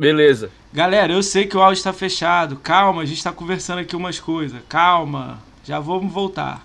Beleza. 0.00 0.50
Galera, 0.72 1.12
eu 1.12 1.22
sei 1.22 1.46
que 1.46 1.54
o 1.54 1.60
áudio 1.60 1.76
está 1.76 1.92
fechado. 1.92 2.56
Calma, 2.56 3.02
a 3.02 3.04
gente 3.04 3.18
está 3.18 3.32
conversando 3.32 3.80
aqui 3.80 3.94
umas 3.94 4.18
coisas. 4.18 4.58
Calma. 4.66 5.38
Já 5.62 5.78
vamos 5.78 6.10
voltar. 6.10 6.64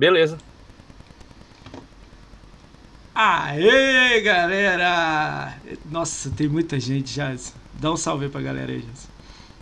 Beleza. 0.00 0.38
Aê, 3.14 4.18
galera! 4.22 5.52
Nossa, 5.90 6.30
tem 6.30 6.48
muita 6.48 6.80
gente 6.80 7.12
já. 7.12 7.36
Dá 7.74 7.92
um 7.92 7.98
salve 7.98 8.24
aí 8.24 8.30
pra 8.30 8.40
galera 8.40 8.72
aí, 8.72 8.78
Jadson. 8.80 9.08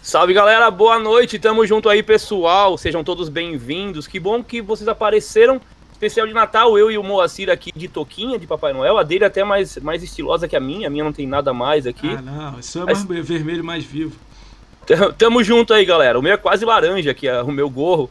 Salve 0.01 0.33
galera, 0.33 0.71
boa 0.71 0.97
noite, 1.01 1.41
tamo 1.41 1.67
junto 1.67 1.89
aí 1.89 2.05
pessoal, 2.05 2.79
sejam 2.79 3.03
todos 3.03 3.29
bem-vindos. 3.29 4.07
Que 4.07 4.21
bom 4.21 4.41
que 4.41 4.63
vocês 4.63 4.87
apareceram. 4.87 5.61
Especial 5.91 6.25
de 6.25 6.33
Natal, 6.33 6.79
eu 6.79 6.89
e 6.89 6.97
o 6.97 7.03
Moacir 7.03 7.51
aqui 7.51 7.73
de 7.75 7.89
Toquinha 7.89 8.39
de 8.39 8.47
Papai 8.47 8.73
Noel. 8.73 8.97
A 8.97 9.03
dele 9.03 9.25
é 9.25 9.27
até 9.27 9.43
mais, 9.43 9.77
mais 9.79 10.05
estilosa 10.05 10.47
que 10.47 10.55
a 10.55 10.61
minha, 10.61 10.87
a 10.87 10.91
minha 10.91 11.03
não 11.03 11.13
tem 11.13 11.27
nada 11.27 11.53
mais 11.53 11.85
aqui. 11.85 12.11
Ah, 12.17 12.23
não, 12.23 12.61
isso 12.61 12.79
é 12.79 12.85
mais 12.85 13.05
Mas- 13.05 13.27
vermelho 13.27 13.65
mais 13.65 13.83
vivo. 13.83 14.17
Tamo 15.19 15.43
junto 15.43 15.75
aí, 15.75 15.85
galera. 15.85 16.17
O 16.17 16.23
meu 16.23 16.33
é 16.33 16.37
quase 16.37 16.65
laranja 16.65 17.11
aqui, 17.11 17.27
é 17.27 17.43
o 17.43 17.51
meu 17.51 17.69
gorro. 17.69 18.09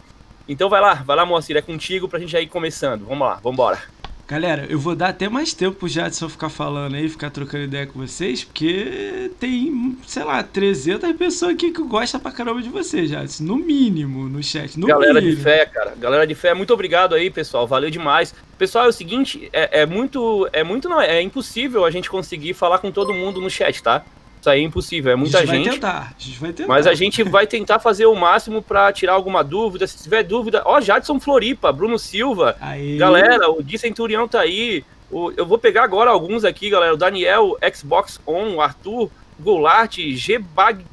Então 0.48 0.70
vai 0.70 0.82
lá, 0.82 0.96
vai 0.96 1.16
lá, 1.16 1.26
Moacir, 1.26 1.58
é 1.58 1.62
contigo 1.62 2.08
pra 2.08 2.20
gente 2.20 2.32
já 2.32 2.40
ir 2.40 2.48
começando. 2.48 3.06
Vamos 3.06 3.28
lá, 3.28 3.36
vambora. 3.44 3.80
Galera, 4.28 4.66
eu 4.70 4.78
vou 4.78 4.94
dar 4.94 5.08
até 5.08 5.30
mais 5.30 5.54
tempo 5.54 5.78
pro 5.78 5.88
Jadson 5.88 6.28
ficar 6.28 6.50
falando 6.50 6.96
aí, 6.96 7.08
ficar 7.08 7.30
trocando 7.30 7.64
ideia 7.64 7.88
com 7.88 7.98
vocês, 7.98 8.44
porque 8.44 9.32
tem, 9.40 9.98
sei 10.06 10.24
lá, 10.26 10.44
300 10.44 11.14
pessoas 11.16 11.54
aqui 11.54 11.72
que 11.72 11.82
gostam 11.84 12.20
pra 12.20 12.30
caramba 12.34 12.62
de 12.62 12.68
você, 12.68 13.08
Jadson. 13.08 13.46
No 13.46 13.56
mínimo, 13.56 14.28
no 14.28 14.44
chat. 14.44 14.78
No 14.78 14.86
Galera 14.86 15.22
mínimo. 15.22 15.38
de 15.38 15.42
fé, 15.42 15.66
cara. 15.66 15.96
Galera 15.98 16.28
de 16.28 16.36
fé, 16.36 16.54
muito 16.54 16.74
obrigado 16.74 17.16
aí, 17.16 17.30
pessoal. 17.30 17.66
Valeu 17.66 17.90
demais. 17.90 18.36
Pessoal, 18.58 18.88
é 18.88 18.90
o 18.90 18.94
seguinte, 18.94 19.48
é, 19.54 19.82
é 19.82 19.86
muito. 19.86 20.50
É 20.52 20.62
muito, 20.62 20.90
não, 20.90 21.00
é 21.00 21.22
impossível 21.22 21.86
a 21.86 21.92
gente 21.92 22.10
conseguir 22.10 22.54
falar 22.54 22.80
com 22.80 22.92
todo 22.92 23.14
mundo 23.14 23.40
no 23.40 23.50
chat, 23.50 23.82
tá? 23.82 24.04
Isso 24.48 24.50
aí 24.54 24.62
é 24.62 24.64
impossível, 24.64 25.12
é 25.12 25.16
muita 25.16 25.40
a 25.40 25.46
gente 25.46 25.56
gente. 25.56 25.64
vai 25.66 25.74
tentar, 25.74 26.14
a 26.18 26.22
gente 26.24 26.40
vai 26.40 26.54
tentar. 26.54 26.68
Mas 26.70 26.88
a 26.88 26.94
gente 26.94 27.22
vai 27.24 27.46
tentar 27.46 27.80
fazer 27.80 28.06
o 28.06 28.16
máximo 28.16 28.62
pra 28.62 28.92
tirar 28.94 29.14
alguma 29.14 29.44
dúvida. 29.44 29.86
Se 29.86 30.02
tiver 30.02 30.24
dúvida, 30.24 30.62
ó, 30.66 30.80
Jadson 30.80 31.20
Floripa, 31.20 31.72
Bruno 31.74 32.00
Silva, 32.00 32.56
Aí, 32.62 32.98
galera, 32.98 33.50
o 33.52 33.62
Di 33.62 33.78
Centurião 33.78 34.28
tá 34.28 34.40
aí. 34.40 34.84
O- 35.12 35.32
eu 35.36 35.46
vou 35.46 35.58
pegar 35.58 35.84
agora 35.84 36.10
alguns 36.12 36.46
aqui, 36.46 36.70
galera. 36.70 36.94
O 36.94 36.98
Daniel, 36.98 37.58
Xbox 37.76 38.20
On, 38.26 38.56
o 38.56 38.62
Arthur, 38.62 39.10
Goulart, 39.40 39.98
G-Bag 40.00 40.86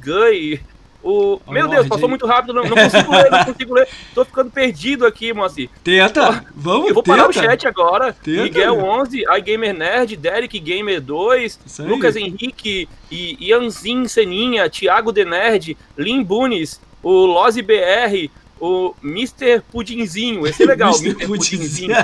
o. 1.04 1.40
Meu 1.46 1.62
Lorde 1.66 1.76
Deus, 1.76 1.88
passou 1.88 2.08
muito 2.08 2.26
rápido, 2.26 2.54
não, 2.54 2.64
não 2.64 2.76
consigo 2.76 3.12
ler, 3.12 3.30
não 3.30 3.44
consigo 3.44 3.74
ler. 3.74 3.88
Tô 4.14 4.24
ficando 4.24 4.50
perdido 4.50 5.06
aqui, 5.06 5.32
Moacir. 5.32 5.68
Tenta, 5.84 6.44
vamos, 6.54 6.88
Eu 6.88 6.94
vou 6.94 7.02
tenta. 7.02 7.16
parar 7.16 7.28
o 7.28 7.32
chat 7.32 7.66
agora. 7.66 8.12
Tenta. 8.12 8.42
Miguel 8.42 8.78
11, 8.82 9.24
iGamer 9.38 9.74
Nerd, 9.74 10.16
Derek 10.16 10.58
Gamer 10.58 11.00
2, 11.00 11.60
Isso 11.66 11.82
aí. 11.82 11.88
Lucas 11.88 12.16
Henrique 12.16 12.88
e 13.10 13.36
Ianzin 13.50 14.08
Seninha, 14.08 14.68
Thiago 14.70 15.12
The 15.12 15.24
Nerd, 15.24 15.76
Lin 15.96 16.22
Bunes, 16.24 16.80
o 17.02 17.26
Loze 17.26 17.60
BR, 17.60 18.30
o 18.60 18.94
Mr. 19.02 19.60
Pudinzinho. 19.70 20.46
Esse 20.46 20.62
é 20.62 20.66
legal, 20.66 20.90
Mr. 20.98 21.26
Pudinzinho. 21.26 21.94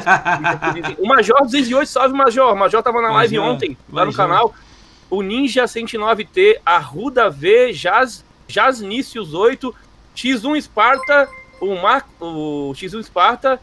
O 0.98 1.06
Major 1.06 1.40
208, 1.42 1.86
salve 1.88 2.14
Major. 2.14 2.52
O 2.52 2.56
Major 2.56 2.82
tava 2.82 3.00
na 3.00 3.10
live 3.12 3.38
Major, 3.38 3.54
ontem, 3.54 3.76
lá 3.90 4.04
no 4.04 4.12
Major. 4.12 4.16
canal. 4.16 4.54
O 5.08 5.22
Ninja 5.22 5.64
109T, 5.64 6.58
a 6.64 6.78
Ruda 6.78 7.28
V, 7.30 7.72
Jazz, 7.72 8.24
Jaznícios 8.50 9.34
8, 9.34 9.74
X1 10.14 10.60
Sparta, 10.62 11.28
o, 11.60 11.74
Mar, 11.76 12.08
o 12.20 12.72
X1 12.74 13.02
Sparta, 13.04 13.60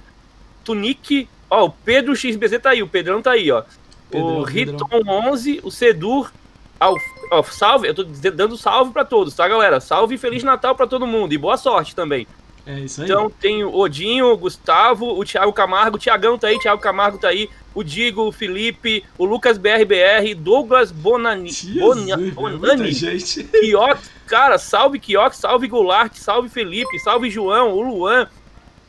Tunic, 0.64 1.28
ó, 1.50 1.66
o 1.66 1.70
Pedro 1.72 2.16
XBZ 2.16 2.60
tá 2.62 2.72
aí, 2.72 2.84
o 2.84 2.88
Pedrão 2.88 3.22
tá 3.22 3.32
aí, 3.32 3.52
ó. 3.52 3.64
Pedrão, 4.10 4.42
o 4.42 4.46
Pedrão. 4.46 4.78
Riton 4.78 5.02
11, 5.06 5.62
o 5.64 5.72
Sedur, 5.72 6.32
ó, 6.80 7.44
salve, 7.44 7.88
eu 7.88 7.94
tô 7.94 8.04
dando 8.04 8.58
salve 8.58 8.92
pra 8.92 9.06
todos, 9.06 9.34
tá, 9.34 9.48
galera? 9.48 9.80
Salve 9.80 10.16
e 10.16 10.18
Feliz 10.18 10.44
Natal 10.44 10.76
pra 10.76 10.88
todo 10.88 11.08
mundo 11.08 11.34
e 11.34 11.38
boa 11.38 11.58
sorte 11.58 11.96
também. 11.96 12.28
É 12.68 12.82
isso 12.82 13.02
aí. 13.02 13.08
Então 13.08 13.30
tem 13.30 13.64
o 13.64 13.74
Odinho, 13.74 14.28
o 14.28 14.38
Gustavo, 14.38 15.18
o 15.18 15.24
Thiago 15.24 15.54
Camargo, 15.54 15.96
o 15.96 16.00
Thiagão 16.00 16.38
tá 16.38 16.48
aí, 16.48 16.60
Thiago 16.60 16.82
Camargo 16.82 17.18
tá 17.18 17.30
aí, 17.30 17.50
o 17.74 17.82
Digo, 17.82 18.24
o 18.24 18.32
Felipe, 18.32 19.06
o 19.18 19.24
Lucas 19.24 19.58
BRBR, 19.58 20.36
Douglas 20.36 20.92
Bonani, 20.92 21.50
Jesus, 21.50 21.80
Bona- 21.80 22.18
muita 22.18 22.36
Bonani, 22.36 22.92
gente. 22.92 23.46
Quioc, 23.62 23.98
cara, 24.26 24.58
salve 24.58 25.00
Quioc, 25.00 25.34
salve 25.34 25.68
Goulart, 25.68 26.14
salve 26.16 26.50
Felipe, 26.50 27.00
salve 27.00 27.30
João, 27.30 27.72
o 27.72 27.82
Luan. 27.82 28.28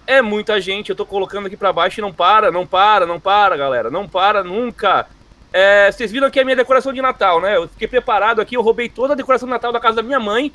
É 0.04 0.20
muita 0.20 0.60
gente, 0.60 0.90
eu 0.90 0.96
tô 0.96 1.06
colocando 1.06 1.46
aqui 1.46 1.56
pra 1.56 1.72
baixo 1.72 2.00
e 2.00 2.02
não 2.02 2.12
para, 2.12 2.50
não 2.50 2.66
para, 2.66 3.06
não 3.06 3.20
para, 3.20 3.56
galera, 3.56 3.90
não 3.90 4.08
para 4.08 4.42
nunca. 4.42 5.06
É, 5.52 5.92
vocês 5.92 6.10
viram 6.10 6.26
aqui 6.26 6.40
a 6.40 6.44
minha 6.44 6.56
decoração 6.56 6.92
de 6.92 7.00
Natal, 7.00 7.40
né? 7.40 7.56
Eu 7.56 7.68
fiquei 7.68 7.86
preparado 7.86 8.40
aqui, 8.40 8.56
eu 8.56 8.62
roubei 8.62 8.88
toda 8.88 9.12
a 9.12 9.16
decoração 9.16 9.46
de 9.46 9.52
Natal 9.52 9.70
da 9.70 9.78
casa 9.78 9.96
da 9.96 10.02
minha 10.02 10.18
mãe 10.18 10.52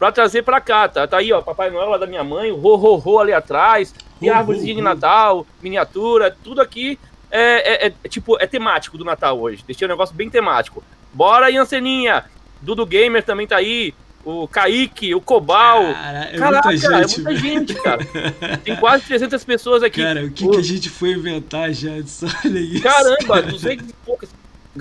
pra 0.00 0.10
trazer 0.10 0.42
pra 0.42 0.60
cá, 0.60 0.88
tá? 0.88 1.06
Tá 1.06 1.18
aí, 1.18 1.32
ó, 1.32 1.40
Papai 1.40 1.70
Noel 1.70 1.90
lá 1.90 1.98
da 1.98 2.06
minha 2.06 2.24
mãe, 2.24 2.50
o 2.50 2.56
Ro 2.56 2.74
Ro 2.74 2.96
Ro 2.96 3.18
ali 3.20 3.32
atrás, 3.32 3.94
e 4.20 4.28
árvorezinha 4.28 4.74
de. 4.74 4.80
Natal, 4.80 5.46
miniatura, 5.62 6.36
tudo 6.42 6.60
aqui 6.60 6.98
é, 7.30 7.86
é- 7.86 7.92
é, 8.02 8.08
tipo, 8.08 8.36
é 8.40 8.46
temático 8.46 8.98
do 8.98 9.04
Natal 9.04 9.38
hoje. 9.38 9.62
Deixei 9.64 9.86
um 9.86 9.90
negócio 9.90 10.14
bem 10.16 10.28
temático. 10.28 10.82
Bora, 11.12 11.48
Ianceninha! 11.50 12.24
Dudu 12.60 12.84
Gamer 12.84 13.22
também 13.22 13.46
tá 13.46 13.56
aí. 13.56 13.94
O 14.22 14.46
Kaique, 14.46 15.14
o 15.14 15.20
Cobal. 15.20 15.94
Cara, 15.94 16.24
é 16.30 16.36
Caraca, 16.36 16.68
muita 16.68 16.76
gente. 17.06 17.20
é 17.20 17.22
muita 17.24 17.36
gente, 17.40 17.74
cara. 17.74 18.04
Tem 18.62 18.76
quase 18.76 19.04
300 19.06 19.42
pessoas 19.44 19.82
aqui. 19.82 20.02
Cara, 20.02 20.22
o 20.24 20.30
que, 20.30 20.44
O- 20.46 20.50
que 20.50 20.56
a 20.58 20.62
gente 20.62 20.90
foi 20.90 21.12
inventar, 21.12 21.72
Jadson? 21.72 22.26
Olha 22.44 22.58
isso. 22.58 22.82
Caramba, 22.82 23.40
200 23.42 23.88
e 23.88 23.92
poucas. 24.04 24.28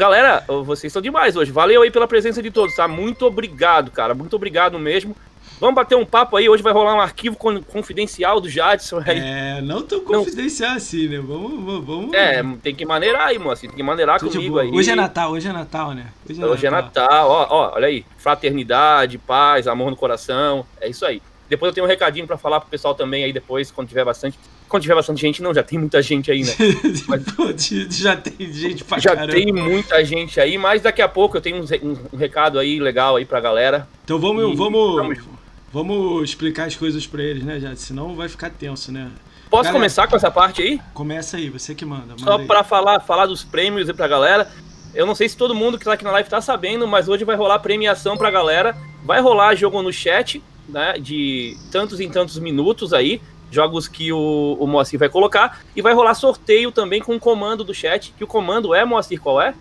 Galera, 0.03 0.45
vocês 0.63 0.93
são 0.93 1.01
demais 1.01 1.35
hoje. 1.35 1.51
Valeu 1.51 1.81
aí 1.81 1.91
pela 1.91 2.07
presença 2.07 2.41
de 2.41 2.49
todos, 2.49 2.73
tá? 2.73 2.87
Muito 2.87 3.25
obrigado, 3.25 3.91
cara. 3.91 4.13
Muito 4.13 4.33
obrigado 4.33 4.79
mesmo. 4.79 5.13
Vamos 5.59 5.75
bater 5.75 5.95
um 5.97 6.05
papo 6.05 6.37
aí. 6.37 6.47
Hoje 6.47 6.63
vai 6.63 6.71
rolar 6.71 6.95
um 6.95 7.01
arquivo 7.01 7.35
con- 7.35 7.61
confidencial 7.61 8.39
do 8.39 8.47
Jadson. 8.47 9.03
aí. 9.05 9.19
É, 9.19 9.61
não 9.61 9.81
tão 9.81 9.99
confidencial 9.99 10.77
assim, 10.77 11.09
né? 11.09 11.17
Vamos, 11.17 11.51
vamos. 11.65 11.85
vamos. 11.85 12.13
É, 12.13 12.41
tem 12.63 12.73
que 12.73 12.85
maneirar 12.85 13.27
aí, 13.27 13.37
moço. 13.37 13.63
Tem 13.63 13.71
que 13.71 13.83
maneirar 13.83 14.19
Tudo 14.19 14.31
comigo 14.31 14.57
aí. 14.57 14.71
Hoje 14.71 14.89
é 14.89 14.95
Natal, 14.95 15.31
hoje 15.33 15.49
é 15.49 15.51
Natal, 15.51 15.91
né? 15.93 16.05
Hoje 16.49 16.65
é 16.65 16.69
Natal, 16.69 17.29
ó, 17.29 17.47
ó, 17.49 17.71
olha 17.75 17.87
aí. 17.87 18.05
Fraternidade, 18.17 19.17
paz, 19.17 19.67
amor 19.67 19.89
no 19.91 19.97
coração. 19.97 20.65
É 20.79 20.87
isso 20.87 21.05
aí. 21.05 21.21
Depois 21.49 21.71
eu 21.71 21.73
tenho 21.73 21.85
um 21.85 21.89
recadinho 21.89 22.25
pra 22.25 22.37
falar 22.37 22.61
pro 22.61 22.69
pessoal 22.69 22.95
também 22.95 23.25
aí 23.25 23.33
depois, 23.33 23.69
quando 23.69 23.89
tiver 23.89 24.05
bastante. 24.05 24.39
Quando 24.69 24.83
tiver 24.83 24.95
bastante 24.95 25.19
gente, 25.19 25.41
não, 25.41 25.53
já 25.53 25.63
tem 25.63 25.77
muita 25.79 25.99
gente 26.01 26.31
aí, 26.31 26.43
né? 26.43 26.53
Pô, 27.35 27.45
já 27.89 28.15
tem 28.15 28.53
gente 28.53 28.83
pra 28.83 28.99
já 28.99 29.15
caramba. 29.15 29.33
tem 29.33 29.51
muita 29.51 30.05
gente 30.05 30.39
aí, 30.39 30.57
mas 30.57 30.81
daqui 30.81 31.01
a 31.01 31.09
pouco 31.09 31.35
eu 31.37 31.41
tenho 31.41 31.57
um, 31.57 31.87
um- 32.13 32.17
recado 32.17 32.59
aí 32.59 32.79
legal 32.79 33.15
aí 33.15 33.25
pra 33.25 33.39
galera. 33.41 33.87
Então 34.03 34.19
vamos, 34.19 34.53
E- 34.53 34.55
vamos, 34.55 34.95
tamo 35.17 35.29
vamos 35.73 36.23
explicar 36.29 36.65
as 36.67 36.75
coisas 36.75 37.05
pra 37.07 37.21
eles, 37.23 37.43
né, 37.43 37.59
Jadson? 37.59 37.83
Senão 37.85 38.15
vai 38.15 38.29
ficar 38.29 38.49
tenso, 38.51 38.91
né? 38.91 39.09
Posso 39.49 39.63
Galera- 39.63 39.73
começar 39.79 40.07
com 40.07 40.15
essa 40.15 40.29
parte 40.29 40.61
aí? 40.61 40.79
Começa 40.93 41.37
aí, 41.37 41.49
você 41.49 41.73
que 41.73 41.83
manda. 41.83 42.09
manda 42.09 42.23
Só 42.23 42.37
aí. 42.37 42.45
pra 42.45 42.63
falar, 42.63 42.99
falar 42.99 43.25
dos 43.25 43.43
prêmios 43.43 43.89
aí 43.89 43.95
pra 43.95 44.07
galera. 44.07 44.47
Eu 44.93 45.05
não 45.07 45.15
sei 45.15 45.27
se 45.27 45.35
todo 45.35 45.55
mundo 45.55 45.77
que 45.79 45.85
tá 45.85 45.93
aqui 45.93 46.03
na 46.03 46.11
live 46.11 46.29
tá 46.29 46.39
sabendo, 46.41 46.87
mas 46.87 47.07
hoje 47.09 47.23
vai 47.25 47.35
rolar 47.35 47.57
premiação 47.59 48.15
pra 48.15 48.29
galera. 48.29 48.77
Vai 49.03 49.19
rolar 49.21 49.55
jogo 49.55 49.81
no 49.81 49.91
chat, 49.91 50.41
né? 50.67 50.93
De 50.99 51.57
tantos 51.71 51.99
em 51.99 52.09
tantos 52.09 52.37
minutos 52.37 52.93
aí. 52.93 53.19
Jogos 53.51 53.87
que 53.87 54.11
o, 54.11 54.57
o 54.59 54.67
Moacir 54.67 54.99
vai 54.99 55.09
colocar. 55.09 55.59
E 55.75 55.81
vai 55.81 55.93
rolar 55.93 56.13
sorteio 56.13 56.71
também 56.71 57.01
com 57.01 57.15
o 57.15 57.19
comando 57.19 57.63
do 57.63 57.73
chat. 57.73 58.13
Que 58.17 58.23
o 58.23 58.27
comando 58.27 58.73
é, 58.73 58.85
Moacir, 58.85 59.19
qual 59.19 59.41
é? 59.41 59.53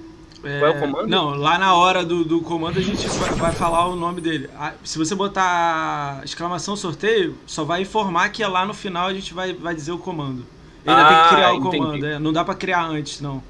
É, 0.44 0.60
Qual 0.60 0.72
é 0.72 0.76
o 0.76 0.80
comando? 0.80 1.08
Não, 1.08 1.30
lá 1.30 1.58
na 1.58 1.74
hora 1.74 2.04
do, 2.04 2.24
do 2.24 2.40
comando 2.40 2.78
a 2.78 2.82
gente 2.82 3.08
vai, 3.08 3.30
vai, 3.30 3.52
falar 3.52 3.86
o 3.88 3.96
nome 3.96 4.20
dele. 4.20 4.48
Se 4.84 4.96
você 4.96 5.14
botar 5.14 6.20
exclamação 6.24 6.76
sorteio, 6.76 7.36
só 7.46 7.64
vai 7.64 7.82
informar 7.82 8.28
que 8.28 8.42
é 8.42 8.46
lá 8.46 8.64
no 8.64 8.72
final 8.72 9.08
a 9.08 9.14
gente 9.14 9.34
vai, 9.34 9.52
vai 9.52 9.74
dizer 9.74 9.92
o 9.92 9.98
comando. 9.98 10.46
Ainda 10.86 11.02
ah, 11.02 11.08
tem 11.08 11.16
que 11.16 11.22
ah, 11.22 11.28
criar 11.28 11.52
o 11.54 11.60
comando, 11.60 12.06
é, 12.06 12.18
não 12.18 12.32
dá 12.32 12.44
pra 12.44 12.54
criar 12.54 12.86
antes, 12.86 13.20
não. 13.20 13.42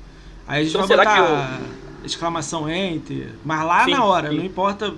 Aí 0.46 0.62
a 0.62 0.64
gente 0.64 0.74
então, 0.74 0.86
vai 0.86 0.96
botar 0.96 1.18
eu... 1.18 2.06
exclamação 2.06 2.70
enter, 2.70 3.34
mas 3.44 3.64
lá 3.64 3.84
sim, 3.84 3.90
na 3.90 4.04
hora, 4.04 4.30
sim. 4.30 4.36
não 4.36 4.44
importa 4.44 4.94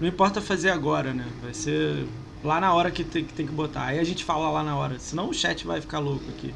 não 0.00 0.08
importa 0.08 0.40
fazer 0.40 0.70
agora, 0.70 1.12
né? 1.12 1.24
Vai 1.42 1.54
ser 1.54 2.06
lá 2.44 2.60
na 2.60 2.74
hora 2.74 2.90
que 2.90 3.04
tem, 3.04 3.24
que 3.24 3.32
tem 3.32 3.46
que 3.46 3.52
botar. 3.52 3.86
Aí 3.86 3.98
a 3.98 4.04
gente 4.04 4.24
fala 4.24 4.50
lá 4.50 4.62
na 4.62 4.76
hora, 4.76 4.98
senão 4.98 5.28
o 5.28 5.34
chat 5.34 5.66
vai 5.66 5.80
ficar 5.80 5.98
louco 5.98 6.24
aqui. 6.28 6.54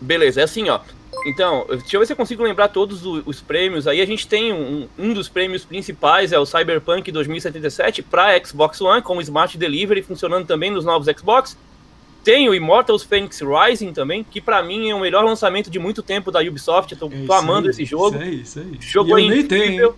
Beleza, 0.00 0.40
é 0.40 0.44
assim, 0.44 0.68
ó. 0.68 0.80
Então, 1.26 1.66
deixa 1.68 1.96
eu 1.96 2.00
ver 2.00 2.06
se 2.06 2.12
eu 2.12 2.16
consigo 2.16 2.42
lembrar 2.42 2.68
todos 2.68 3.04
os 3.04 3.40
prêmios. 3.40 3.86
Aí 3.86 4.00
a 4.00 4.06
gente 4.06 4.26
tem 4.26 4.52
um, 4.52 4.88
um 4.98 5.12
dos 5.12 5.28
prêmios 5.28 5.64
principais, 5.64 6.32
é 6.32 6.38
o 6.38 6.46
Cyberpunk 6.46 7.10
2077 7.10 8.02
para 8.02 8.42
Xbox 8.44 8.80
One, 8.80 9.02
com 9.02 9.20
Smart 9.20 9.56
Delivery 9.58 10.02
funcionando 10.02 10.46
também 10.46 10.70
nos 10.70 10.84
novos 10.84 11.08
Xbox. 11.16 11.56
Tem 12.22 12.48
o 12.48 12.54
Immortals 12.54 13.02
Phoenix 13.02 13.40
Rising 13.40 13.92
também, 13.92 14.22
que 14.22 14.40
para 14.40 14.62
mim 14.62 14.90
é 14.90 14.94
o 14.94 15.00
melhor 15.00 15.24
lançamento 15.24 15.70
de 15.70 15.78
muito 15.78 16.02
tempo 16.02 16.30
da 16.30 16.40
Ubisoft. 16.40 16.92
Eu 16.92 16.98
tô, 16.98 17.06
é 17.06 17.24
tô 17.26 17.32
amando 17.32 17.68
aí, 17.68 17.70
esse 17.70 17.84
jogo. 17.84 18.16
Isso 18.16 18.22
aí, 18.22 18.40
isso 18.42 18.58
aí. 18.58 18.78
Jogo 18.80 19.08
e 19.08 19.12
eu 19.12 19.18
incrível. 19.18 19.58
Nem 19.58 19.76
tenho, 19.76 19.94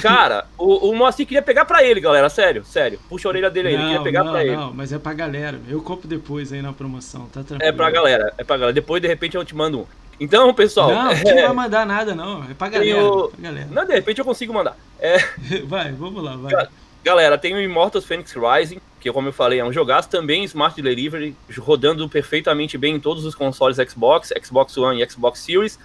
Cara, 0.00 0.46
o, 0.58 0.90
o 0.90 0.94
Moacir 0.94 1.26
queria 1.26 1.42
pegar 1.42 1.64
pra 1.64 1.82
ele, 1.82 2.00
galera. 2.00 2.28
Sério, 2.28 2.64
sério. 2.64 3.00
Puxa 3.08 3.28
a 3.28 3.30
orelha 3.30 3.50
dele 3.50 3.68
aí, 3.68 3.74
ele 3.74 3.84
queria 3.84 4.02
pegar 4.02 4.24
não, 4.24 4.32
pra 4.32 4.44
ele. 4.44 4.56
Não, 4.56 4.72
mas 4.72 4.92
é 4.92 4.98
pra 4.98 5.14
galera. 5.14 5.58
Eu 5.68 5.80
compro 5.80 6.06
depois 6.06 6.52
aí 6.52 6.60
na 6.60 6.72
promoção, 6.72 7.26
tá 7.26 7.42
tranquilo. 7.42 7.62
É 7.62 7.72
pra 7.72 7.90
galera, 7.90 8.32
é 8.36 8.44
pra 8.44 8.56
galera. 8.56 8.72
Depois, 8.72 9.00
de 9.00 9.08
repente, 9.08 9.36
eu 9.36 9.44
te 9.44 9.56
mando 9.56 9.80
um. 9.80 9.86
Então, 10.20 10.52
pessoal. 10.52 10.90
Não, 10.90 11.10
é... 11.12 11.22
não 11.22 11.42
vai 11.42 11.52
mandar 11.52 11.86
nada, 11.86 12.14
não. 12.14 12.44
É 12.50 12.54
pra 12.54 12.68
galera, 12.68 13.02
o... 13.02 13.28
pra 13.28 13.40
galera. 13.40 13.68
Não, 13.70 13.84
de 13.86 13.94
repente 13.94 14.18
eu 14.18 14.24
consigo 14.24 14.52
mandar. 14.52 14.76
É... 14.98 15.18
Vai, 15.64 15.92
vamos 15.92 16.22
lá, 16.22 16.36
vai. 16.36 16.68
Galera, 17.04 17.38
tem 17.38 17.54
o 17.54 17.60
Immortals 17.60 18.04
Phoenix 18.04 18.34
Rising, 18.34 18.80
que, 19.00 19.10
como 19.12 19.28
eu 19.28 19.32
falei, 19.32 19.60
é 19.60 19.64
um 19.64 19.72
jogaço 19.72 20.10
também 20.10 20.44
Smart 20.44 20.80
Delivery, 20.82 21.34
rodando 21.58 22.08
perfeitamente 22.08 22.76
bem 22.76 22.96
em 22.96 23.00
todos 23.00 23.24
os 23.24 23.34
consoles 23.34 23.76
Xbox, 23.88 24.32
Xbox 24.44 24.76
One 24.76 25.00
e 25.00 25.08
Xbox 25.08 25.38
Series. 25.38 25.78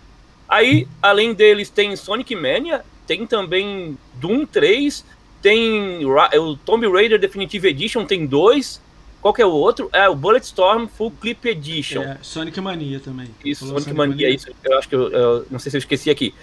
Aí, 0.50 0.88
além 1.02 1.34
deles, 1.34 1.70
tem 1.70 1.96
Sonic 1.96 2.36
Mania, 2.36 2.84
tem 3.06 3.26
também 3.26 3.98
Doom 4.16 4.46
3, 4.46 5.06
tem 5.42 6.06
o 6.06 6.56
Tomb 6.58 6.88
Raider 6.88 7.20
Definitive 7.20 7.68
Edition, 7.68 8.06
tem 8.06 8.26
dois. 8.26 8.82
Qual 9.22 9.34
que 9.34 9.42
é 9.42 9.46
o 9.46 9.52
outro? 9.52 9.90
É 9.94 10.10
o 10.10 10.16
Bulletstorm 10.16 10.86
Full 10.88 11.12
Clip 11.22 11.48
Edition. 11.48 12.02
É, 12.02 12.18
Sonic 12.22 12.60
Mania 12.60 13.00
também. 13.00 13.30
Isso, 13.44 13.66
Sonic, 13.66 13.84
Sonic 13.84 13.98
Mania, 13.98 14.16
Mania, 14.16 14.30
isso. 14.30 14.50
Eu 14.64 14.78
acho 14.78 14.90
que 14.90 14.96
eu, 14.96 15.10
eu, 15.12 15.46
não 15.50 15.60
sei 15.60 15.70
se 15.70 15.78
eu 15.78 15.80
esqueci 15.80 16.10
aqui. 16.10 16.34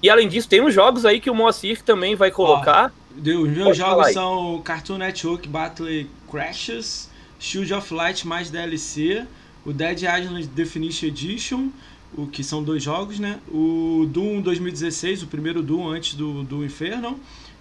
E 0.00 0.08
além 0.08 0.28
disso, 0.28 0.48
tem 0.48 0.60
uns 0.60 0.72
jogos 0.72 1.04
aí 1.04 1.20
que 1.20 1.28
o 1.28 1.34
Moacir 1.34 1.82
também 1.82 2.14
vai 2.14 2.30
colocar. 2.30 2.92
Ó, 3.16 3.20
os 3.20 3.48
meus 3.48 3.76
jogos 3.76 4.12
são 4.12 4.62
Cartoon 4.62 4.98
Network 4.98 5.48
Battle 5.48 6.06
Crashes, 6.30 7.10
Shield 7.40 7.74
of 7.74 7.92
Light 7.92 8.24
mais 8.24 8.50
DLC, 8.50 9.26
o 9.64 9.72
Dead 9.72 10.02
Island 10.02 10.46
Definition 10.46 11.06
Edition, 11.06 11.68
o 12.16 12.26
que 12.26 12.42
são 12.42 12.62
dois 12.62 12.82
jogos, 12.82 13.18
né? 13.18 13.38
O 13.48 14.06
Doom 14.08 14.40
2016, 14.40 15.22
o 15.22 15.26
primeiro 15.26 15.62
Doom 15.62 15.88
antes 15.88 16.14
do, 16.14 16.42
do 16.42 16.64
Inferno, 16.64 17.18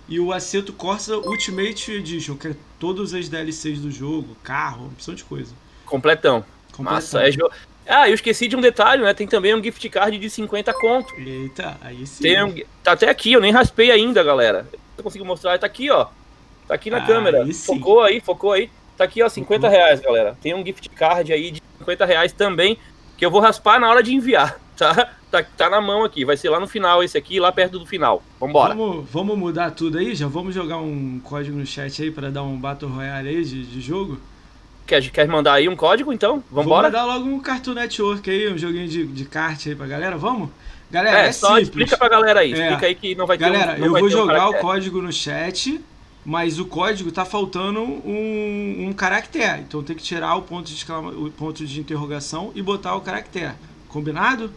e 0.08 0.20
o 0.20 0.32
Assetto 0.32 0.72
Corsa 0.72 1.18
Ultimate 1.18 1.92
Edition, 1.92 2.36
que 2.36 2.50
é 2.50 2.56
todas 2.80 3.14
as 3.14 3.28
DLCs 3.28 3.80
do 3.80 3.92
jogo, 3.92 4.38
carro, 4.44 4.88
opção 4.88 5.14
de 5.14 5.24
coisa. 5.24 5.54
Completão. 5.86 6.46
Completão. 6.72 6.96
Massa, 6.96 7.28
é 7.28 7.32
jo... 7.32 7.50
Ah, 7.86 8.10
eu 8.10 8.16
esqueci 8.16 8.48
de 8.48 8.56
um 8.56 8.62
detalhe, 8.62 9.02
né? 9.02 9.14
Tem 9.14 9.26
também 9.26 9.56
um 9.56 9.64
gift 9.64 9.88
card 9.90 10.18
de 10.18 10.30
50 10.30 10.74
conto. 10.74 11.14
Eita, 11.16 11.78
aí 11.82 12.06
sim. 12.06 12.24
Tem 12.24 12.44
um... 12.44 12.56
Tá 12.84 12.94
até 12.94 13.10
aqui, 13.10 13.32
eu 13.32 13.40
nem 13.40 13.52
raspei 13.52 13.92
ainda, 13.92 14.22
galera. 14.24 14.68
Eu 14.98 15.04
consigo 15.04 15.24
mostrar, 15.24 15.58
tá 15.58 15.66
aqui, 15.66 15.90
ó. 15.90 16.08
Tá 16.68 16.76
aqui 16.76 16.90
na 16.90 16.98
ah, 16.98 17.06
câmera. 17.06 17.44
Aí 17.44 17.54
focou 17.54 18.02
aí, 18.02 18.20
focou 18.20 18.52
aí. 18.52 18.70
Tá 18.98 19.06
aqui, 19.06 19.24
ó, 19.24 19.30
50 19.30 19.62
focou. 19.62 19.70
reais, 19.70 20.02
galera. 20.02 20.38
Tem 20.42 20.54
um 20.54 20.66
gift 20.66 20.90
card 20.90 21.32
aí 21.32 21.52
de 21.52 21.62
50 21.80 22.06
reais 22.06 22.34
também 22.34 22.78
que 23.18 23.26
eu 23.26 23.32
vou 23.32 23.42
raspar 23.42 23.80
na 23.80 23.90
hora 23.90 24.04
de 24.04 24.14
enviar, 24.14 24.60
tá? 24.78 25.12
Tá, 25.30 25.44
tá 25.44 25.70
na 25.70 25.82
mão 25.82 26.06
aqui, 26.06 26.24
vai 26.24 26.38
ser 26.38 26.50
lá 26.50 26.58
no 26.58 26.68
final 26.68 27.04
esse 27.04 27.18
aqui, 27.18 27.38
lá 27.38 27.52
perto 27.52 27.78
do 27.78 27.86
final. 27.86 28.24
Vambora. 28.40 28.74
Vamos, 28.74 29.10
vamos 29.12 29.38
mudar 29.38 29.72
tudo 29.72 29.98
aí? 29.98 30.16
Já 30.16 30.26
vamos 30.26 30.56
jogar 30.56 30.78
um 30.78 31.20
código 31.22 31.58
no 31.58 31.66
chat 31.66 32.02
aí 32.02 32.10
para 32.10 32.32
dar 32.32 32.44
um 32.44 32.58
Battle 32.58 32.90
Royale 32.90 33.28
aí 33.28 33.44
de, 33.44 33.66
de 33.66 33.82
jogo? 33.82 34.18
Quer, 34.86 35.02
quer 35.10 35.28
mandar 35.28 35.56
aí 35.56 35.68
um 35.68 35.76
código 35.76 36.14
então? 36.14 36.42
Vambora? 36.50 36.90
Vou 36.90 37.00
mandar 37.00 37.14
logo 37.14 37.30
um 37.30 37.42
Cartoon 37.42 37.74
Network 37.74 38.30
aí, 38.30 38.54
um 38.54 38.58
joguinho 38.58 38.88
de, 38.88 39.06
de 39.06 39.26
kart 39.26 39.68
aí 39.68 39.76
pra 39.76 39.86
galera, 39.86 40.16
vamos? 40.16 40.50
Galera, 40.90 41.24
é, 41.24 41.28
é 41.28 41.32
só 41.34 41.48
simples. 41.48 41.68
explica 41.68 41.98
pra 41.98 42.08
galera 42.08 42.40
aí, 42.40 42.54
é. 42.54 42.64
explica 42.64 42.86
aí 42.86 42.96
que 42.96 43.14
não 43.14 43.28
vai 43.28 43.38
galera, 43.38 43.60
ter 43.60 43.82
Galera, 43.82 43.86
eu 43.86 44.00
vou 44.00 44.10
jogar 44.10 44.48
o 44.48 44.54
código 44.60 45.02
no 45.02 45.12
chat, 45.12 45.82
mas 46.28 46.60
o 46.60 46.66
código 46.66 47.10
tá 47.10 47.24
faltando 47.24 47.80
um, 47.80 48.88
um 48.90 48.92
caractere. 48.92 49.62
Então 49.62 49.82
tem 49.82 49.96
que 49.96 50.04
tirar 50.04 50.36
o 50.36 50.42
ponto 50.42 50.70
de 50.70 50.86
o 50.92 51.32
ponto 51.32 51.66
de 51.66 51.80
interrogação 51.80 52.52
e 52.54 52.62
botar 52.62 52.96
o 52.96 53.02
caractere. 53.02 53.54
Combinado? 53.88 54.52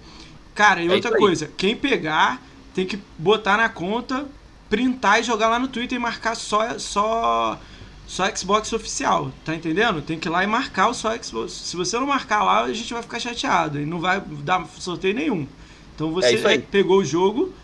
Cara, 0.53 0.83
e 0.83 0.89
é 0.89 0.93
outra 0.93 1.17
coisa, 1.17 1.49
quem 1.57 1.77
pegar 1.77 2.43
tem 2.75 2.85
que 2.85 2.99
botar 3.17 3.57
na 3.57 3.69
conta, 3.69 4.27
printar 4.69 5.21
e 5.21 5.23
jogar 5.23 5.49
lá 5.49 5.61
no 5.61 5.69
Twitter 5.69 5.95
e 5.95 6.01
marcar 6.01 6.35
só 6.35 6.77
só 6.77 7.61
só 8.05 8.29
Xbox 8.35 8.73
oficial, 8.73 9.31
tá 9.45 9.55
entendendo? 9.55 10.03
Tem 10.03 10.19
que 10.19 10.27
ir 10.27 10.31
lá 10.31 10.43
e 10.43 10.49
marcar 10.49 10.89
o 10.89 10.95
só 10.95 11.17
Xbox. 11.23 11.53
Se 11.53 11.77
você 11.77 11.97
não 12.01 12.07
marcar 12.07 12.43
lá, 12.43 12.65
a 12.65 12.73
gente 12.73 12.93
vai 12.93 13.03
ficar 13.03 13.21
chateado 13.21 13.81
e 13.81 13.87
não 13.87 14.01
vai 14.01 14.21
dar 14.21 14.67
sorteio 14.67 15.15
nenhum. 15.15 15.47
Então 15.95 16.11
você 16.11 16.35
é 16.35 16.59
pegou 16.59 16.99
o 16.99 17.05
jogo, 17.05 17.55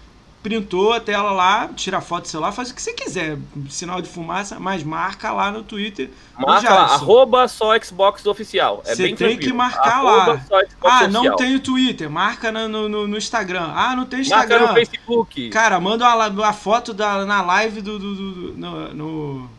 printou 0.43 0.93
a 0.93 1.01
tela 1.01 1.33
lá, 1.33 1.69
tira 1.75 2.01
foto 2.01 2.23
do 2.23 2.29
celular, 2.29 2.53
faz 2.53 2.71
o 2.71 2.75
que 2.75 2.81
você 2.81 2.93
quiser. 2.93 3.37
Sinal 3.69 4.01
de 4.01 4.09
fumaça, 4.09 4.61
mas 4.61 4.85
marca 4.85 5.33
lá 5.33 5.51
no 5.51 5.63
Twitter. 5.63 6.11
Marca 6.39 6.73
lá, 6.73 6.83
arroba 6.83 7.49
só 7.49 7.79
Xbox 7.81 8.25
oficial. 8.27 8.83
É 8.87 8.95
você 8.95 9.13
tem 9.13 9.37
que 9.37 9.53
marcar 9.53 9.99
arroba 9.99 10.41
lá. 10.51 10.63
ah, 10.85 11.09
não 11.09 11.35
tem 11.35 11.57
o 11.57 11.61
Twitter, 11.61 12.09
marca 12.09 12.53
no, 12.53 12.89
no, 12.89 13.09
no, 13.09 13.17
Instagram. 13.17 13.73
Ah, 13.75 13.97
não 13.97 14.07
tem 14.07 14.21
Instagram. 14.21 14.59
Marca 14.59 14.73
no 14.73 14.75
Facebook. 14.75 15.49
Cara, 15.51 15.81
manda 15.81 16.07
uma, 16.29 16.53
foto 16.53 16.95
da, 16.95 17.25
na 17.27 17.43
live 17.43 17.81
do. 17.81 17.99
do, 17.99 18.15
do, 18.15 18.33
do 18.33 18.59
no, 18.59 18.95
no... 18.95 19.51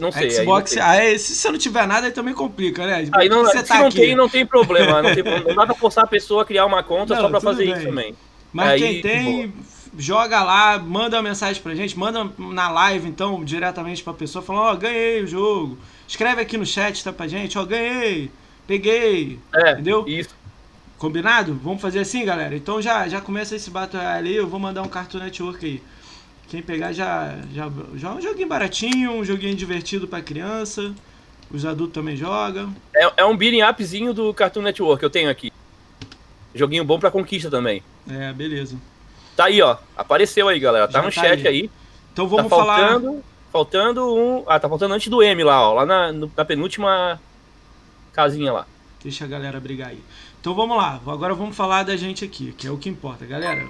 Não 0.00 0.10
sei. 0.10 0.30
Xbox, 0.30 0.76
aí, 0.78 1.00
aí, 1.10 1.18
se 1.18 1.34
você 1.34 1.50
não 1.50 1.58
tiver 1.58 1.86
nada, 1.86 2.06
aí 2.06 2.12
também 2.12 2.34
complica, 2.34 2.86
né? 2.86 3.08
Aí 3.12 3.28
não, 3.28 3.46
se 3.46 3.62
tá 3.62 3.78
não 3.78 3.86
aqui? 3.86 4.00
tem, 4.00 4.16
não 4.16 4.28
tem 4.28 4.44
problema. 4.44 5.02
Não, 5.02 5.14
tem, 5.14 5.22
não 5.22 5.54
dá 5.54 5.66
pra 5.66 5.74
forçar 5.74 6.04
a 6.04 6.06
pessoa 6.06 6.42
a 6.42 6.44
criar 6.44 6.64
uma 6.64 6.82
conta 6.82 7.14
não, 7.14 7.22
só 7.22 7.28
pra 7.28 7.40
fazer 7.40 7.66
bem. 7.66 7.74
isso 7.74 7.84
também. 7.84 8.14
Mas 8.52 8.70
aí, 8.70 8.80
quem 8.80 9.02
tem, 9.02 9.54
joga 9.96 10.42
lá, 10.42 10.78
manda 10.78 11.16
uma 11.16 11.22
mensagem 11.22 11.62
pra 11.62 11.74
gente, 11.74 11.98
manda 11.98 12.30
na 12.38 12.70
live, 12.70 13.08
então, 13.08 13.44
diretamente 13.44 14.02
pra 14.02 14.12
pessoa, 14.12 14.42
falando, 14.42 14.64
ó, 14.64 14.72
oh, 14.72 14.76
ganhei 14.76 15.22
o 15.22 15.26
jogo. 15.26 15.78
Escreve 16.06 16.40
aqui 16.40 16.56
no 16.56 16.66
chat, 16.66 17.02
tá 17.02 17.12
pra 17.12 17.28
gente, 17.28 17.58
ó, 17.58 17.62
oh, 17.62 17.66
ganhei, 17.66 18.30
peguei, 18.66 19.38
é, 19.54 19.72
entendeu? 19.72 20.04
Isso. 20.06 20.34
Combinado? 20.98 21.58
Vamos 21.62 21.82
fazer 21.82 21.98
assim, 21.98 22.24
galera? 22.24 22.54
Então 22.54 22.80
já, 22.80 23.08
já 23.08 23.20
começa 23.20 23.56
esse 23.56 23.70
Battle 23.70 24.00
ali, 24.00 24.36
eu 24.36 24.46
vou 24.46 24.60
mandar 24.60 24.82
um 24.82 24.88
Cartoon 24.88 25.18
Network 25.18 25.64
aí. 25.64 25.82
Quem 26.48 26.62
pegar 26.62 26.92
já, 26.92 27.38
já, 27.52 27.70
já 27.96 28.10
é 28.10 28.12
um 28.12 28.20
joguinho 28.20 28.48
baratinho, 28.48 29.12
um 29.12 29.24
joguinho 29.24 29.54
divertido 29.54 30.06
pra 30.06 30.20
criança. 30.20 30.94
Os 31.50 31.66
adultos 31.66 31.94
também 31.94 32.16
jogam. 32.16 32.74
É, 32.94 33.12
é 33.22 33.24
um 33.24 33.36
beating 33.36 33.62
upzinho 33.62 34.14
do 34.14 34.32
Cartoon 34.32 34.62
Network, 34.62 35.02
eu 35.02 35.10
tenho 35.10 35.28
aqui. 35.28 35.52
Joguinho 36.54 36.84
bom 36.84 36.98
pra 36.98 37.10
conquista 37.10 37.50
também. 37.50 37.82
É, 38.08 38.32
beleza. 38.32 38.76
Tá 39.42 39.46
aí, 39.46 39.60
ó. 39.60 39.76
Apareceu 39.96 40.48
aí, 40.48 40.60
galera. 40.60 40.86
Tá 40.86 41.00
Já 41.00 41.04
no 41.04 41.12
tá 41.12 41.20
chat 41.20 41.48
aí. 41.48 41.62
aí. 41.62 41.70
Então 42.12 42.28
vamos 42.28 42.48
tá 42.48 42.56
faltando, 42.56 43.06
falar. 43.06 43.22
Faltando 43.50 44.14
um. 44.14 44.44
Ah, 44.46 44.60
tá 44.60 44.68
faltando 44.68 44.94
antes 44.94 45.08
do 45.08 45.20
M 45.20 45.42
lá, 45.42 45.68
ó. 45.68 45.74
Lá 45.74 45.84
na, 45.84 46.12
na 46.12 46.44
penúltima 46.44 47.20
casinha 48.12 48.52
lá. 48.52 48.66
Deixa 49.02 49.24
a 49.24 49.26
galera 49.26 49.58
brigar 49.58 49.88
aí. 49.88 50.00
Então 50.40 50.54
vamos 50.54 50.76
lá. 50.76 51.00
Agora 51.04 51.34
vamos 51.34 51.56
falar 51.56 51.82
da 51.82 51.96
gente 51.96 52.24
aqui, 52.24 52.52
que 52.52 52.68
é 52.68 52.70
o 52.70 52.78
que 52.78 52.88
importa. 52.88 53.26
Galera, 53.26 53.64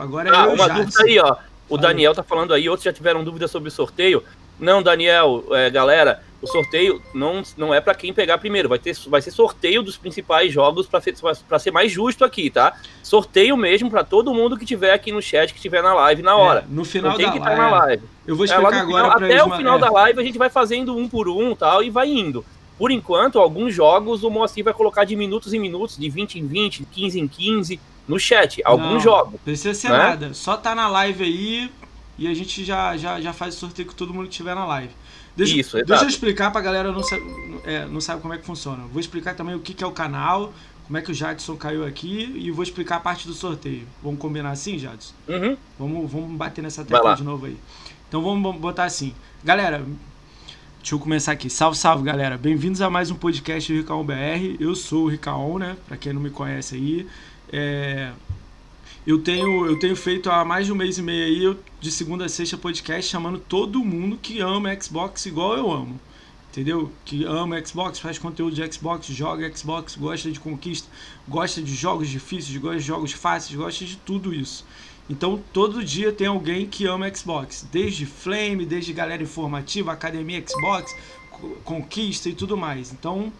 agora 0.00 0.28
é 0.28 0.36
ah, 0.36 0.46
uma 0.46 0.68
dúvida 0.68 1.02
aí, 1.02 1.18
ó. 1.18 1.36
O 1.68 1.76
Daniel 1.76 2.14
tá 2.14 2.22
falando 2.22 2.54
aí, 2.54 2.68
outros 2.68 2.84
já 2.84 2.92
tiveram 2.92 3.24
dúvida 3.24 3.48
sobre 3.48 3.70
o 3.70 3.72
sorteio. 3.72 4.22
Não, 4.56 4.80
Daniel, 4.82 5.44
é, 5.50 5.68
galera, 5.68 6.22
o 6.42 6.46
sorteio 6.46 7.00
não, 7.14 7.42
não 7.56 7.72
é 7.72 7.80
para 7.80 7.94
quem 7.94 8.12
pegar 8.12 8.36
primeiro, 8.36 8.68
vai, 8.68 8.78
ter, 8.78 8.96
vai 9.06 9.22
ser 9.22 9.30
sorteio 9.30 9.82
dos 9.82 9.96
principais 9.96 10.52
jogos 10.52 10.88
para 10.88 11.58
ser, 11.58 11.70
mais 11.70 11.90
justo 11.92 12.24
aqui, 12.24 12.50
tá? 12.50 12.76
Sorteio 13.02 13.56
mesmo 13.56 13.88
para 13.88 14.02
todo 14.02 14.34
mundo 14.34 14.58
que 14.58 14.66
tiver 14.66 14.92
aqui 14.92 15.12
no 15.12 15.22
chat, 15.22 15.52
que 15.52 15.58
estiver 15.58 15.82
na 15.82 15.94
live 15.94 16.20
na 16.20 16.32
é, 16.32 16.34
hora. 16.34 16.60
É, 16.60 16.64
no 16.68 16.84
final 16.84 17.16
tem 17.16 17.26
da 17.26 17.32
que 17.32 17.38
estar 17.38 17.50
tá 17.50 17.56
na 17.56 17.70
live. 17.70 18.02
Eu 18.26 18.34
vou 18.34 18.44
explicar 18.44 18.74
é, 18.74 18.80
agora 18.80 19.14
final, 19.14 19.30
Até 19.30 19.44
o 19.44 19.56
final 19.56 19.76
é. 19.76 19.80
da 19.80 19.90
live 19.90 20.20
a 20.20 20.24
gente 20.24 20.38
vai 20.38 20.50
fazendo 20.50 20.96
um 20.96 21.08
por 21.08 21.28
um 21.28 21.54
tal 21.54 21.82
e 21.82 21.90
vai 21.90 22.08
indo. 22.08 22.44
Por 22.76 22.90
enquanto, 22.90 23.38
alguns 23.38 23.72
jogos 23.72 24.24
o 24.24 24.30
Moacir 24.30 24.64
vai 24.64 24.74
colocar 24.74 25.04
de 25.04 25.14
minutos 25.14 25.54
em 25.54 25.60
minutos, 25.60 25.96
de 25.96 26.10
20 26.10 26.40
em 26.40 26.46
20, 26.46 26.84
15 26.90 27.20
em 27.20 27.28
15 27.28 27.80
no 28.08 28.18
chat. 28.18 28.60
Alguns 28.64 28.94
não, 28.94 29.00
jogos. 29.00 29.32
Não 29.34 29.38
precisa 29.38 29.74
ser 29.74 29.90
né? 29.90 29.98
nada. 29.98 30.34
Só 30.34 30.56
tá 30.56 30.74
na 30.74 30.88
live 30.88 31.22
aí 31.22 31.70
e 32.18 32.26
a 32.26 32.34
gente 32.34 32.64
já, 32.64 32.96
já, 32.96 33.20
já 33.20 33.32
faz 33.32 33.54
o 33.54 33.58
sorteio 33.58 33.88
com 33.88 33.94
todo 33.94 34.12
mundo 34.12 34.24
que 34.24 34.32
estiver 34.32 34.54
na 34.54 34.66
live. 34.66 34.90
Deixa, 35.36 35.56
Isso, 35.56 35.76
deixa 35.84 36.04
eu 36.04 36.08
explicar 36.08 36.50
pra 36.50 36.60
galera 36.60 36.92
não 36.92 37.02
sabe, 37.02 37.22
é, 37.64 37.86
não 37.86 38.00
sabe 38.00 38.20
como 38.20 38.34
é 38.34 38.38
que 38.38 38.44
funciona. 38.44 38.84
Vou 38.84 39.00
explicar 39.00 39.34
também 39.34 39.54
o 39.54 39.60
que, 39.60 39.72
que 39.72 39.82
é 39.82 39.86
o 39.86 39.92
canal, 39.92 40.52
como 40.86 40.98
é 40.98 41.02
que 41.02 41.10
o 41.10 41.14
Jadson 41.14 41.56
caiu 41.56 41.86
aqui 41.86 42.32
e 42.36 42.50
vou 42.50 42.62
explicar 42.62 42.96
a 42.96 43.00
parte 43.00 43.26
do 43.26 43.32
sorteio. 43.32 43.86
Vamos 44.02 44.20
combinar 44.20 44.50
assim, 44.50 44.78
Jadson? 44.78 45.14
Uhum. 45.28 45.56
Vamos, 45.78 46.10
vamos 46.10 46.36
bater 46.36 46.60
nessa 46.60 46.84
tecla 46.84 47.14
de 47.14 47.24
novo 47.24 47.46
aí. 47.46 47.56
Então 48.08 48.22
vamos 48.22 48.56
botar 48.56 48.84
assim. 48.84 49.14
Galera, 49.42 49.82
deixa 50.78 50.94
eu 50.94 50.98
começar 50.98 51.32
aqui. 51.32 51.48
Salve, 51.48 51.78
salve, 51.78 52.04
galera. 52.04 52.36
Bem-vindos 52.36 52.82
a 52.82 52.90
mais 52.90 53.10
um 53.10 53.14
podcast 53.14 53.72
do 53.72 53.78
Ricaon 53.78 54.04
BR. 54.04 54.56
Eu 54.60 54.74
sou 54.74 55.04
o 55.04 55.08
Ricaon, 55.08 55.58
né? 55.58 55.76
Pra 55.88 55.96
quem 55.96 56.12
não 56.12 56.20
me 56.20 56.30
conhece 56.30 56.74
aí. 56.74 57.06
É... 57.50 58.12
Eu 59.06 59.18
tenho, 59.20 59.66
eu 59.66 59.78
tenho 59.78 59.96
feito 59.96 60.30
há 60.30 60.44
mais 60.44 60.66
de 60.66 60.72
um 60.72 60.76
mês 60.76 60.98
e 60.98 61.02
meio 61.02 61.50
aí, 61.50 61.56
de 61.80 61.90
segunda 61.90 62.26
a 62.26 62.28
sexta, 62.28 62.56
podcast 62.56 63.10
chamando 63.10 63.38
todo 63.38 63.84
mundo 63.84 64.16
que 64.16 64.40
ama 64.40 64.74
Xbox 64.80 65.26
igual 65.26 65.56
eu 65.56 65.70
amo 65.70 66.00
entendeu? 66.52 66.92
Que 67.04 67.24
ama 67.24 67.64
Xbox, 67.64 67.98
faz 67.98 68.18
conteúdo 68.18 68.54
de 68.54 68.72
Xbox, 68.72 69.06
joga 69.06 69.50
Xbox, 69.56 69.96
gosta 69.96 70.30
de 70.30 70.38
conquista, 70.38 70.86
gosta 71.26 71.62
de 71.62 71.74
jogos 71.74 72.10
difíceis, 72.10 72.56
gosta 72.58 72.78
de 72.78 72.84
jogos 72.84 73.12
fáceis, 73.12 73.56
gosta 73.56 73.84
de 73.86 73.96
tudo 73.96 74.34
isso. 74.34 74.64
Então 75.08 75.42
todo 75.52 75.82
dia 75.82 76.12
tem 76.12 76.26
alguém 76.26 76.66
que 76.66 76.86
ama 76.86 77.12
Xbox, 77.12 77.66
desde 77.72 78.04
Flame, 78.04 78.66
desde 78.66 78.92
galera 78.92 79.22
informativa, 79.22 79.92
Academia 79.92 80.44
Xbox, 80.46 80.94
conquista 81.64 82.28
e 82.28 82.34
tudo 82.34 82.56
mais. 82.56 82.92
Então 82.92 83.32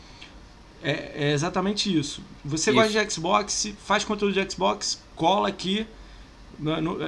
é, 0.83 1.13
é 1.15 1.33
exatamente 1.33 1.97
isso. 1.97 2.23
Você 2.45 2.71
isso. 2.71 2.79
gosta 2.79 3.05
de 3.05 3.13
Xbox, 3.13 3.73
faz 3.85 4.05
conteúdo 4.05 4.33
de 4.33 4.51
Xbox, 4.51 5.01
cola 5.15 5.49
aqui. 5.49 5.87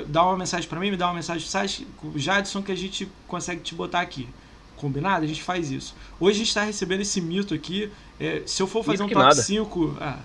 dá 0.08 0.24
uma 0.24 0.36
mensagem 0.36 0.68
para 0.68 0.80
mim, 0.80 0.90
me 0.90 0.96
dá 0.96 1.06
uma 1.06 1.14
mensagem 1.14 1.86
pro 2.00 2.18
Jadson 2.18 2.62
que 2.62 2.72
a 2.72 2.76
gente 2.76 3.08
consegue 3.26 3.60
te 3.60 3.74
botar 3.74 4.00
aqui. 4.00 4.28
Combinado? 4.76 5.24
A 5.24 5.28
gente 5.28 5.42
faz 5.42 5.70
isso. 5.70 5.94
Hoje 6.18 6.36
a 6.36 6.38
gente 6.38 6.48
está 6.48 6.64
recebendo 6.64 7.00
esse 7.00 7.20
mito 7.20 7.54
aqui. 7.54 7.90
É, 8.18 8.42
se 8.46 8.62
eu 8.62 8.66
for 8.66 8.84
fazer 8.84 9.02
um 9.02 9.08
top 9.08 9.34
5. 9.34 9.96
Ah, 10.00 10.18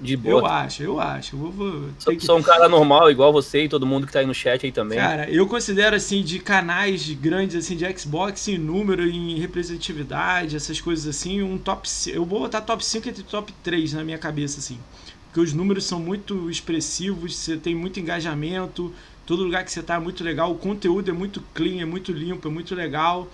de 0.00 0.16
boa. 0.16 0.40
Eu 0.40 0.46
acho, 0.46 0.82
eu 0.82 1.00
acho. 1.00 1.36
Eu 1.36 1.50
vou, 1.50 1.88
sou, 1.98 2.14
que... 2.14 2.24
sou, 2.24 2.38
um 2.38 2.42
cara 2.42 2.68
normal, 2.68 3.10
igual 3.10 3.32
você 3.32 3.64
e 3.64 3.68
todo 3.68 3.86
mundo 3.86 4.06
que 4.06 4.12
tá 4.12 4.20
aí 4.20 4.26
no 4.26 4.34
chat 4.34 4.64
aí 4.64 4.72
também. 4.72 4.98
Cara, 4.98 5.28
eu 5.30 5.46
considero 5.46 5.96
assim, 5.96 6.22
de 6.22 6.38
canais 6.38 7.10
grandes 7.10 7.56
assim, 7.56 7.76
de 7.76 7.98
Xbox 7.98 8.46
em 8.48 8.58
número, 8.58 9.06
em 9.08 9.38
representatividade, 9.38 10.54
essas 10.54 10.80
coisas 10.80 11.06
assim, 11.06 11.42
um 11.42 11.58
top. 11.58 11.88
Eu 12.06 12.24
vou 12.24 12.40
botar 12.40 12.60
top 12.60 12.84
5 12.84 13.08
entre 13.08 13.22
top 13.22 13.52
3 13.62 13.94
na 13.94 14.04
minha 14.04 14.18
cabeça, 14.18 14.60
assim. 14.60 14.78
Porque 15.26 15.40
os 15.40 15.52
números 15.52 15.84
são 15.84 15.98
muito 15.98 16.48
expressivos, 16.48 17.36
você 17.36 17.56
tem 17.56 17.74
muito 17.74 18.00
engajamento, 18.00 18.92
todo 19.26 19.42
lugar 19.42 19.64
que 19.64 19.70
você 19.70 19.82
tá 19.82 19.96
é 19.96 19.98
muito 19.98 20.24
legal, 20.24 20.50
o 20.50 20.54
conteúdo 20.54 21.10
é 21.10 21.12
muito 21.12 21.42
clean, 21.52 21.82
é 21.82 21.84
muito 21.84 22.12
limpo, 22.12 22.48
é 22.48 22.50
muito 22.50 22.74
legal. 22.74 23.28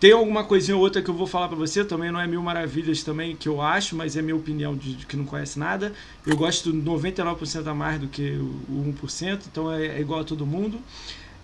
Tem 0.00 0.12
alguma 0.12 0.44
coisinha 0.44 0.76
ou 0.76 0.82
outra 0.82 1.02
que 1.02 1.10
eu 1.10 1.14
vou 1.14 1.26
falar 1.26 1.48
para 1.48 1.56
você, 1.56 1.84
também 1.84 2.12
não 2.12 2.20
é 2.20 2.26
mil 2.26 2.40
maravilhas 2.40 3.02
também 3.02 3.34
que 3.34 3.48
eu 3.48 3.60
acho, 3.60 3.96
mas 3.96 4.16
é 4.16 4.22
minha 4.22 4.36
opinião 4.36 4.76
de, 4.76 4.94
de 4.94 5.06
que 5.06 5.16
não 5.16 5.24
conhece 5.24 5.58
nada. 5.58 5.92
Eu 6.24 6.36
gosto 6.36 6.72
99% 6.72 7.66
a 7.66 7.74
mais 7.74 8.00
do 8.00 8.06
que 8.06 8.30
o, 8.30 8.94
1%, 9.02 9.42
então 9.50 9.72
é, 9.72 9.86
é 9.86 10.00
igual 10.00 10.20
a 10.20 10.24
todo 10.24 10.46
mundo. 10.46 10.80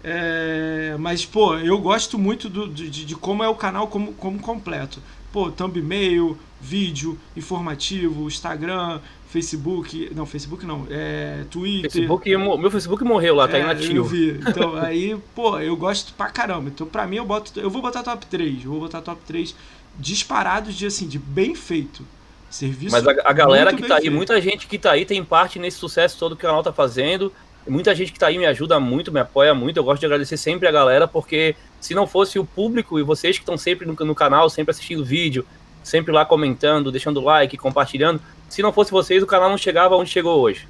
É, 0.04 0.94
mas, 1.00 1.24
pô, 1.24 1.56
eu 1.56 1.78
gosto 1.78 2.16
muito 2.16 2.48
do, 2.48 2.68
de, 2.68 2.88
de, 2.88 3.16
como 3.16 3.42
é 3.42 3.48
o 3.48 3.56
canal 3.56 3.88
como, 3.88 4.12
como 4.12 4.38
completo. 4.38 5.02
Pô, 5.32 5.50
thumbnail, 5.50 6.38
vídeo, 6.60 7.18
informativo, 7.36 8.28
Instagram, 8.28 9.00
Facebook, 9.34 10.12
não, 10.14 10.24
Facebook 10.26 10.64
não, 10.64 10.86
é 10.88 11.44
Twitter. 11.50 11.90
Facebook, 11.90 12.36
meu 12.36 12.70
Facebook 12.70 13.02
morreu 13.02 13.34
lá, 13.34 13.48
tá 13.48 13.58
é, 13.58 13.62
inativo. 13.62 13.96
Eu 13.96 14.04
vi. 14.04 14.40
Então, 14.46 14.76
aí, 14.76 15.16
pô, 15.34 15.58
eu 15.58 15.76
gosto 15.76 16.12
pra 16.14 16.26
caramba. 16.30 16.68
Então, 16.68 16.86
pra 16.86 17.04
mim, 17.04 17.16
eu 17.16 17.24
boto, 17.24 17.58
eu 17.58 17.68
vou 17.68 17.82
botar 17.82 18.04
top 18.04 18.24
3, 18.26 18.64
eu 18.64 18.70
vou 18.70 18.80
botar 18.80 19.00
top 19.00 19.20
3 19.26 19.56
disparados 19.98 20.76
de 20.76 20.86
assim, 20.86 21.08
de 21.08 21.18
bem 21.18 21.56
feito. 21.56 22.06
Serviço 22.48 22.92
Mas 22.92 23.08
a, 23.08 23.10
a 23.24 23.32
galera 23.32 23.74
que 23.74 23.82
tá 23.82 23.96
aí, 23.96 24.02
feito. 24.02 24.14
muita 24.14 24.40
gente 24.40 24.68
que 24.68 24.78
tá 24.78 24.92
aí 24.92 25.04
tem 25.04 25.24
parte 25.24 25.58
nesse 25.58 25.78
sucesso 25.78 26.16
todo 26.16 26.36
que 26.36 26.44
o 26.44 26.48
canal 26.48 26.62
tá 26.62 26.72
fazendo. 26.72 27.32
Muita 27.66 27.92
gente 27.92 28.12
que 28.12 28.18
tá 28.18 28.28
aí 28.28 28.38
me 28.38 28.46
ajuda 28.46 28.78
muito, 28.78 29.10
me 29.10 29.18
apoia 29.18 29.52
muito. 29.52 29.78
Eu 29.78 29.84
gosto 29.84 29.98
de 29.98 30.06
agradecer 30.06 30.36
sempre 30.36 30.68
a 30.68 30.70
galera, 30.70 31.08
porque 31.08 31.56
se 31.80 31.92
não 31.92 32.06
fosse 32.06 32.38
o 32.38 32.44
público 32.44 33.00
e 33.00 33.02
vocês 33.02 33.36
que 33.36 33.42
estão 33.42 33.58
sempre 33.58 33.84
no, 33.84 33.94
no 33.94 34.14
canal, 34.14 34.48
sempre 34.48 34.70
assistindo 34.70 35.04
vídeo, 35.04 35.44
sempre 35.84 36.12
lá 36.12 36.24
comentando, 36.24 36.90
deixando 36.90 37.20
like, 37.20 37.56
compartilhando, 37.56 38.20
se 38.48 38.62
não 38.62 38.72
fosse 38.72 38.90
vocês, 38.90 39.22
o 39.22 39.26
canal 39.26 39.48
não 39.48 39.58
chegava 39.58 39.94
onde 39.94 40.10
chegou 40.10 40.40
hoje. 40.40 40.66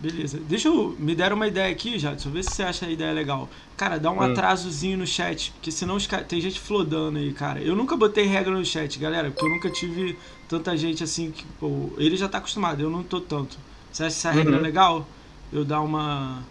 Beleza. 0.00 0.38
Deixa 0.38 0.68
eu 0.68 0.94
me 0.96 1.14
der 1.14 1.32
uma 1.32 1.48
ideia 1.48 1.72
aqui, 1.72 1.98
já. 1.98 2.10
Deixa 2.10 2.28
eu 2.28 2.32
ver 2.32 2.44
se 2.44 2.52
você 2.52 2.62
acha 2.62 2.86
a 2.86 2.90
ideia 2.90 3.12
legal. 3.12 3.48
Cara, 3.76 3.98
dá 3.98 4.10
um 4.10 4.18
hum. 4.18 4.22
atrasozinho 4.22 4.96
no 4.96 5.06
chat, 5.06 5.50
porque 5.52 5.72
senão 5.72 5.96
os 5.96 6.06
tem 6.28 6.40
gente 6.40 6.60
flodando 6.60 7.18
aí, 7.18 7.32
cara. 7.32 7.60
Eu 7.60 7.74
nunca 7.74 7.96
botei 7.96 8.24
regra 8.24 8.52
no 8.52 8.64
chat, 8.64 8.96
galera, 8.98 9.30
porque 9.30 9.44
eu 9.44 9.50
nunca 9.50 9.68
tive 9.70 10.16
tanta 10.48 10.76
gente 10.76 11.02
assim 11.02 11.32
que, 11.32 11.44
pô, 11.58 11.90
ele 11.98 12.16
já 12.16 12.28
tá 12.28 12.38
acostumado, 12.38 12.80
eu 12.80 12.90
não 12.90 13.02
tô 13.02 13.20
tanto. 13.20 13.58
Você 13.90 14.04
acha 14.04 14.16
essa 14.16 14.30
regra 14.30 14.56
uhum. 14.56 14.62
legal? 14.62 15.06
Eu 15.52 15.64
dar 15.64 15.80
uma, 15.80 16.44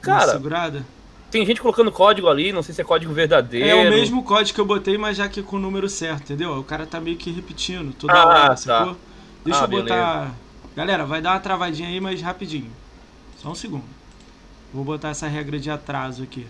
cara, 0.00 0.26
uma 0.26 0.32
segurada? 0.32 0.86
Tem 1.30 1.44
gente 1.44 1.60
colocando 1.60 1.90
código 1.90 2.28
ali, 2.28 2.52
não 2.52 2.62
sei 2.62 2.74
se 2.74 2.80
é 2.80 2.84
código 2.84 3.12
verdadeiro. 3.12 3.68
É 3.68 3.74
o 3.74 3.90
mesmo 3.90 4.22
código 4.22 4.54
que 4.54 4.60
eu 4.60 4.66
botei, 4.66 4.96
mas 4.96 5.16
já 5.16 5.28
que 5.28 5.42
com 5.42 5.56
o 5.56 5.58
número 5.58 5.88
certo, 5.88 6.22
entendeu? 6.22 6.56
O 6.58 6.64
cara 6.64 6.86
tá 6.86 7.00
meio 7.00 7.16
que 7.16 7.30
repetindo 7.30 7.92
toda 7.92 8.12
ah, 8.12 8.26
hora, 8.26 8.48
tá. 8.48 8.56
sacou? 8.56 8.96
Deixa 9.44 9.60
ah, 9.60 9.64
eu 9.64 9.68
botar. 9.68 10.18
Beleza. 10.18 10.34
Galera, 10.76 11.04
vai 11.04 11.20
dar 11.20 11.32
uma 11.32 11.40
travadinha 11.40 11.88
aí, 11.88 12.00
mas 12.00 12.20
rapidinho. 12.22 12.70
Só 13.38 13.50
um 13.50 13.54
segundo. 13.54 13.84
Vou 14.72 14.84
botar 14.84 15.08
essa 15.08 15.26
regra 15.26 15.58
de 15.58 15.70
atraso 15.70 16.22
aqui. 16.22 16.46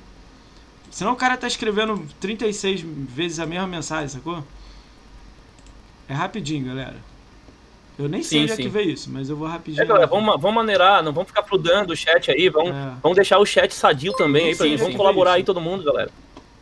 Senão 0.90 1.12
o 1.12 1.16
cara 1.16 1.36
tá 1.36 1.46
escrevendo 1.46 2.06
36 2.20 2.80
vezes 2.80 3.38
a 3.38 3.46
mesma 3.46 3.66
mensagem, 3.66 4.08
sacou? 4.08 4.42
É 6.08 6.14
rapidinho, 6.14 6.66
galera. 6.66 6.96
Eu 7.98 8.08
nem 8.08 8.22
sei 8.22 8.40
sim, 8.40 8.44
onde 8.44 8.56
sim. 8.56 8.62
é 8.62 8.64
que 8.64 8.70
veio 8.70 8.90
isso, 8.90 9.10
mas 9.10 9.30
eu 9.30 9.36
vou 9.36 9.48
rapidinho. 9.48 9.82
É, 9.82 9.86
galera, 9.86 10.06
vamos, 10.06 10.40
vamos 10.40 10.54
maneirar, 10.54 11.02
não 11.02 11.12
vamos 11.12 11.28
ficar 11.28 11.42
fludando 11.42 11.92
o 11.92 11.96
chat 11.96 12.30
aí, 12.30 12.48
vamos, 12.50 12.70
é. 12.70 12.92
vamos 13.02 13.16
deixar 13.16 13.38
o 13.38 13.46
chat 13.46 13.74
sadio 13.74 14.12
também 14.12 14.48
aí 14.48 14.56
pra 14.56 14.66
gente. 14.66 14.80
Vamos 14.80 14.96
colaborar 14.96 15.34
aí 15.34 15.42
todo 15.42 15.60
mundo, 15.60 15.82
galera. 15.82 16.10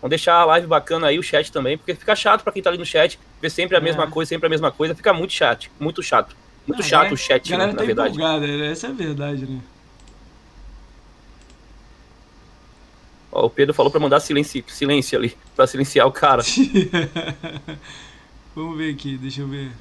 Vamos 0.01 0.11
deixar 0.11 0.35
a 0.35 0.45
live 0.45 0.69
bacana 0.69 1.09
aí, 1.09 1.19
o 1.19 1.23
chat 1.23 1.51
também, 1.51 1.77
porque 1.77 1.95
fica 1.95 2.15
chato 2.15 2.45
pra 2.45 2.53
quem 2.53 2.63
tá 2.63 2.71
ali 2.71 2.79
no 2.79 2.87
chat, 2.87 3.19
ver 3.43 3.51
sempre 3.51 3.77
a 3.77 3.81
é. 3.81 3.83
mesma 3.83 4.09
coisa, 4.09 4.29
sempre 4.29 4.47
a 4.47 4.51
mesma 4.51 4.71
coisa, 4.71 4.95
fica 4.95 5.13
muito 5.13 5.33
chato, 5.33 5.69
muito 5.81 6.03
chato. 6.03 6.37
Muito 6.67 6.81
não, 6.81 6.89
chato 6.89 7.13
o 7.13 7.17
chat, 7.17 7.51
galera 7.51 7.73
na 7.73 7.79
tá 7.79 7.85
verdade. 7.85 8.15
Empolgada, 8.15 8.47
né? 8.47 8.71
essa 8.71 8.87
é 8.87 8.91
a 8.91 8.93
verdade, 8.93 9.45
né? 9.45 9.61
Ó, 13.33 13.47
o 13.47 13.51
Pedro 13.51 13.75
falou 13.75 13.91
pra 13.91 14.01
mandar 14.01 14.21
silêncio, 14.21 14.65
silêncio 14.69 15.19
ali, 15.19 15.37
pra 15.57 15.67
silenciar 15.67 16.07
o 16.07 16.13
cara. 16.13 16.43
Vamos 18.55 18.79
ver 18.79 18.95
aqui, 18.95 19.19
deixa 19.19 19.41
eu 19.41 19.49
ver. 19.49 19.73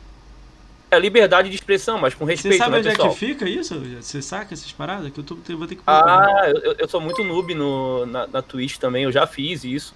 É 0.94 1.00
liberdade 1.00 1.50
de 1.50 1.56
expressão, 1.56 1.98
mas 1.98 2.14
com 2.14 2.24
respeito, 2.24 2.54
Você 2.54 2.58
sabe 2.60 2.72
né, 2.72 2.78
onde 2.78 2.90
pessoal? 2.90 3.08
é 3.10 3.12
que 3.12 3.18
fica 3.18 3.50
isso? 3.50 3.80
Você 4.00 4.22
saca 4.22 4.54
essas 4.54 4.72
paradas? 4.72 5.12
Que 5.12 5.20
eu 5.20 5.24
tô, 5.24 5.36
vou 5.58 5.68
ter 5.68 5.76
que... 5.76 5.82
Ah, 5.88 6.52
eu, 6.64 6.76
eu, 6.78 6.88
sou 6.88 7.02
muito 7.02 7.24
noob 7.24 7.56
no, 7.56 8.06
na, 8.06 8.28
na 8.28 8.42
Twitch 8.42 8.78
também, 8.78 9.04
eu 9.04 9.12
já 9.12 9.26
fiz 9.26 9.64
isso. 9.64 9.96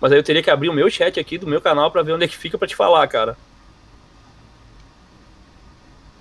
Mas 0.00 0.12
aí 0.12 0.18
eu 0.18 0.22
teria 0.22 0.42
que 0.42 0.50
abrir 0.50 0.68
o 0.68 0.72
meu 0.72 0.90
chat 0.90 1.18
aqui 1.20 1.38
do 1.38 1.46
meu 1.46 1.60
canal 1.60 1.90
pra 1.90 2.02
ver 2.02 2.12
onde 2.12 2.24
é 2.24 2.28
que 2.28 2.36
fica 2.36 2.58
pra 2.58 2.66
te 2.66 2.74
falar, 2.74 3.06
cara. 3.06 3.36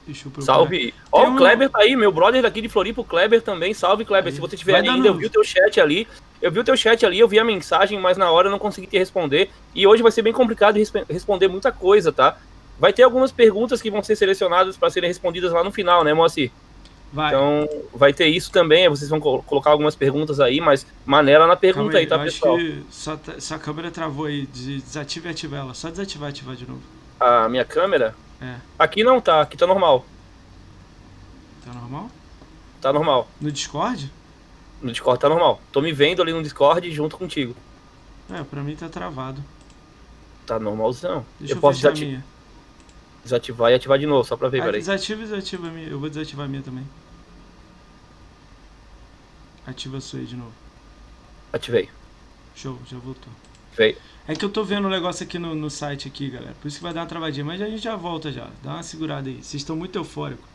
Deixa 0.05 0.27
eu 0.27 0.41
Salve. 0.41 0.93
Ó, 1.11 1.29
o 1.29 1.35
Kleber 1.35 1.69
tá 1.69 1.79
aí, 1.79 1.95
meu 1.95 2.11
brother 2.11 2.41
daqui 2.41 2.61
de 2.61 2.69
Floripa, 2.69 3.01
o 3.01 3.05
Kleber 3.05 3.41
também. 3.41 3.73
Salve, 3.73 4.05
Kleber. 4.05 4.31
Aí. 4.31 4.35
Se 4.35 4.41
você 4.41 4.57
tiver 4.57 4.75
ainda, 4.75 5.07
eu 5.07 5.15
vi 5.15 5.25
o 5.25 5.29
teu 5.29 5.43
chat 5.43 5.79
ali. 5.79 6.07
Eu 6.41 6.51
vi 6.51 6.59
o 6.59 6.63
teu 6.63 6.75
chat 6.75 7.05
ali, 7.05 7.19
eu 7.19 7.27
vi 7.27 7.39
a 7.39 7.43
mensagem, 7.43 7.97
mas 7.97 8.17
na 8.17 8.29
hora 8.29 8.47
eu 8.47 8.51
não 8.51 8.59
consegui 8.59 8.85
te 8.85 8.97
responder. 8.97 9.49
E 9.73 9.87
hoje 9.87 10.03
vai 10.03 10.11
ser 10.11 10.21
bem 10.21 10.33
complicado 10.33 10.77
responder 11.09 11.47
muita 11.47 11.71
coisa, 11.71 12.11
tá? 12.11 12.37
Vai 12.83 12.91
ter 12.91 13.03
algumas 13.03 13.31
perguntas 13.31 13.81
que 13.81 13.89
vão 13.89 14.03
ser 14.03 14.13
selecionadas 14.17 14.75
para 14.75 14.89
serem 14.89 15.07
respondidas 15.07 15.53
lá 15.53 15.63
no 15.63 15.71
final, 15.71 16.03
né, 16.03 16.13
Moacir? 16.13 16.51
Vai. 17.13 17.29
Então, 17.29 17.69
vai 17.93 18.11
ter 18.11 18.27
isso 18.27 18.51
também. 18.51 18.89
Vocês 18.89 19.09
vão 19.09 19.21
colocar 19.21 19.69
algumas 19.69 19.95
perguntas 19.95 20.41
aí, 20.41 20.59
mas 20.59 20.85
maneira 21.05 21.47
na 21.47 21.55
pergunta 21.55 21.95
aí, 21.95 22.03
aí, 22.03 22.09
tá, 22.09 22.19
pessoal? 22.19 22.57
Acho 22.57 22.65
que 22.65 22.83
sua, 22.91 23.19
sua 23.39 23.57
câmera 23.57 23.89
travou 23.89 24.25
aí. 24.25 24.45
Desativa 24.47 25.29
e 25.29 25.31
ativa 25.31 25.55
ela. 25.55 25.73
Só 25.73 25.89
desativar 25.89 26.27
e 26.27 26.31
ativar 26.31 26.57
de 26.57 26.67
novo. 26.67 26.81
A 27.21 27.47
minha 27.47 27.63
câmera? 27.63 28.13
É. 28.41 28.55
Aqui 28.77 29.01
não 29.01 29.21
tá, 29.21 29.39
aqui 29.39 29.55
tá 29.55 29.65
normal. 29.65 30.05
Tá 31.63 31.71
normal? 31.71 32.09
Tá 32.81 32.91
normal. 32.91 33.29
No 33.39 33.49
Discord? 33.49 34.11
No 34.81 34.91
Discord 34.91 35.21
tá 35.21 35.29
normal. 35.29 35.61
Tô 35.71 35.79
me 35.79 35.93
vendo 35.93 36.21
ali 36.21 36.33
no 36.33 36.43
Discord 36.43 36.91
junto 36.91 37.17
contigo. 37.17 37.55
É, 38.29 38.43
pra 38.43 38.61
mim 38.61 38.75
tá 38.75 38.89
travado. 38.89 39.41
Tá 40.45 40.59
normalzão. 40.59 41.25
Deixa 41.39 41.53
eu, 41.53 41.57
eu 41.57 41.61
posso 41.61 41.77
desativar. 41.77 42.21
Desativar 43.23 43.71
e 43.71 43.75
ativar 43.75 43.97
de 43.97 44.05
novo, 44.05 44.27
só 44.27 44.35
pra 44.35 44.49
ver, 44.49 44.61
ah, 44.61 44.65
peraí. 44.65 44.79
Desativa 44.79 45.21
e 45.21 45.25
desativa 45.25 45.67
a 45.67 45.71
minha. 45.71 45.87
Eu 45.87 45.99
vou 45.99 46.09
desativar 46.09 46.45
a 46.45 46.49
minha 46.49 46.61
também. 46.61 46.85
Ativa 49.65 49.97
a 49.97 50.01
sua 50.01 50.19
aí 50.19 50.25
de 50.25 50.35
novo. 50.35 50.51
Ativei. 51.51 51.89
Show, 52.55 52.77
já 52.85 52.97
voltou. 52.97 53.31
Veio. 53.75 53.95
É 54.27 54.35
que 54.35 54.45
eu 54.45 54.49
tô 54.49 54.63
vendo 54.63 54.85
o 54.85 54.87
um 54.87 54.91
negócio 54.91 55.23
aqui 55.23 55.37
no, 55.37 55.53
no 55.53 55.69
site 55.69 56.07
aqui, 56.07 56.29
galera. 56.29 56.55
Por 56.61 56.67
isso 56.67 56.77
que 56.77 56.83
vai 56.83 56.93
dar 56.93 57.01
uma 57.01 57.07
travadinha. 57.07 57.45
Mas 57.45 57.61
a 57.61 57.65
gente 57.65 57.83
já 57.83 57.95
volta 57.95 58.31
já. 58.31 58.47
Dá 58.63 58.73
uma 58.73 58.83
segurada 58.83 59.29
aí. 59.29 59.35
Vocês 59.35 59.55
estão 59.55 59.75
muito 59.75 59.97
eufóricos. 59.97 60.45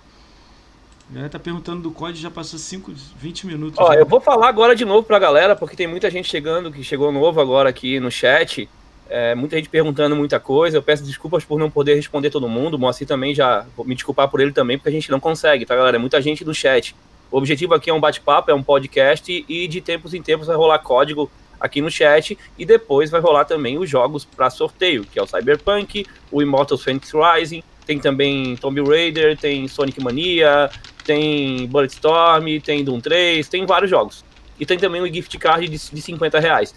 A 1.11 1.15
galera 1.15 1.31
tá 1.31 1.39
perguntando 1.39 1.83
do 1.83 1.91
código, 1.91 2.19
já 2.19 2.31
passou 2.31 2.59
5, 2.59 2.93
20 3.17 3.47
minutos. 3.47 3.79
Ó, 3.79 3.93
já. 3.93 3.99
eu 3.99 4.07
vou 4.07 4.21
falar 4.21 4.49
agora 4.49 4.77
de 4.77 4.85
novo 4.85 5.05
pra 5.05 5.19
galera, 5.19 5.57
porque 5.57 5.75
tem 5.75 5.87
muita 5.87 6.11
gente 6.11 6.29
chegando, 6.29 6.71
que 6.71 6.85
chegou 6.85 7.11
novo 7.11 7.41
agora 7.41 7.71
aqui 7.71 7.99
no 7.99 8.11
chat. 8.11 8.69
É, 9.09 9.35
muita 9.35 9.57
gente 9.57 9.69
perguntando 9.69 10.15
muita 10.15 10.39
coisa. 10.39 10.77
Eu 10.77 10.83
peço 10.83 11.03
desculpas 11.03 11.45
por 11.45 11.59
não 11.59 11.71
poder 11.71 11.95
responder 11.95 12.31
todo 12.31 12.49
mundo. 12.49 12.75
O 12.75 12.79
Moacir 12.79 13.07
também 13.07 13.35
já. 13.35 13.67
Vou 13.77 13.87
me 13.87 13.95
desculpar 13.95 14.29
por 14.29 14.41
ele 14.41 14.53
também, 14.53 14.77
porque 14.77 14.91
a 14.91 14.93
gente 14.93 15.11
não 15.11 15.19
consegue, 15.19 15.65
tá, 15.65 15.75
galera? 15.75 15.97
É 15.97 16.01
muita 16.01 16.21
gente 16.21 16.45
no 16.45 16.55
chat. 16.55 16.95
O 17.31 17.39
objetivo 17.39 17.75
aqui 17.75 17.91
é 17.91 17.95
um 17.95 18.01
bate-papo, 18.01 18.51
é 18.51 18.55
um 18.55 18.63
podcast 18.63 19.45
e 19.49 19.69
de 19.69 19.81
tempos 19.81 20.15
em 20.15 20.23
tempos 20.23 20.47
vai 20.47 20.57
rolar 20.57 20.79
código 20.79 21.31
aqui 21.61 21.81
no 21.81 21.91
chat 21.91 22.39
e 22.57 22.65
depois 22.65 23.11
vai 23.11 23.21
rolar 23.21 23.45
também 23.45 23.79
os 23.79 23.89
jogos 23.89 24.25
para 24.25 24.49
sorteio, 24.49 25.05
que 25.05 25.19
é 25.19 25.23
o 25.23 25.27
Cyberpunk, 25.27 26.07
o 26.31 26.41
Immortals 26.41 26.83
Phoenix 26.83 27.13
Rising, 27.13 27.63
tem 27.85 27.99
também 27.99 28.57
Tomb 28.57 28.83
Raider, 28.83 29.37
tem 29.37 29.67
Sonic 29.69 30.03
Mania, 30.03 30.71
tem 31.05 31.67
Bulletstorm, 31.67 32.47
tem 32.63 32.85
Doom 32.85 33.01
3, 33.01 33.49
tem 33.49 33.67
vários 33.67 33.91
jogos. 33.91 34.25
E 34.61 34.67
tem 34.67 34.79
também 34.79 35.01
o 35.01 35.13
gift 35.13 35.37
card 35.39 35.69
de, 35.69 35.79
de 35.79 36.03
50 36.03 36.39
reais. 36.39 36.75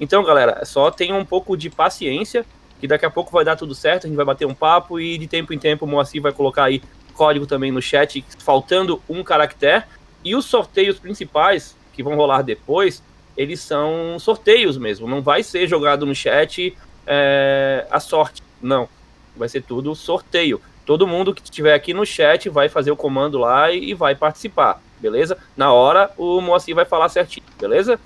Então, 0.00 0.24
galera, 0.24 0.64
só 0.64 0.90
tenham 0.90 1.18
um 1.18 1.24
pouco 1.24 1.56
de 1.56 1.70
paciência, 1.70 2.44
que 2.80 2.88
daqui 2.88 3.06
a 3.06 3.10
pouco 3.10 3.30
vai 3.30 3.44
dar 3.44 3.56
tudo 3.56 3.74
certo, 3.74 4.04
a 4.04 4.08
gente 4.08 4.16
vai 4.16 4.24
bater 4.24 4.46
um 4.46 4.54
papo 4.54 4.98
e 5.00 5.16
de 5.16 5.26
tempo 5.26 5.52
em 5.52 5.58
tempo 5.58 5.84
o 5.84 5.88
Moacir 5.88 6.20
vai 6.20 6.32
colocar 6.32 6.64
aí 6.64 6.82
código 7.14 7.46
também 7.46 7.70
no 7.70 7.80
chat, 7.80 8.24
faltando 8.38 9.00
um 9.08 9.22
caractere. 9.22 9.84
E 10.24 10.34
os 10.34 10.44
sorteios 10.46 10.98
principais, 10.98 11.76
que 11.92 12.02
vão 12.02 12.16
rolar 12.16 12.42
depois, 12.42 13.02
eles 13.36 13.60
são 13.60 14.18
sorteios 14.18 14.76
mesmo, 14.76 15.08
não 15.08 15.22
vai 15.22 15.42
ser 15.42 15.66
jogado 15.66 16.04
no 16.06 16.14
chat 16.14 16.76
é, 17.06 17.86
a 17.90 18.00
sorte, 18.00 18.42
não. 18.60 18.88
Vai 19.36 19.48
ser 19.48 19.62
tudo 19.62 19.94
sorteio. 19.94 20.60
Todo 20.86 21.06
mundo 21.06 21.34
que 21.34 21.42
estiver 21.42 21.74
aqui 21.74 21.94
no 21.94 22.04
chat 22.04 22.48
vai 22.48 22.68
fazer 22.68 22.90
o 22.90 22.96
comando 22.96 23.38
lá 23.38 23.70
e 23.72 23.94
vai 23.94 24.14
participar, 24.14 24.80
beleza? 25.00 25.36
Na 25.56 25.72
hora 25.72 26.10
o 26.16 26.40
Moacir 26.40 26.74
vai 26.74 26.84
falar 26.84 27.08
certinho, 27.08 27.46
beleza? 27.58 27.98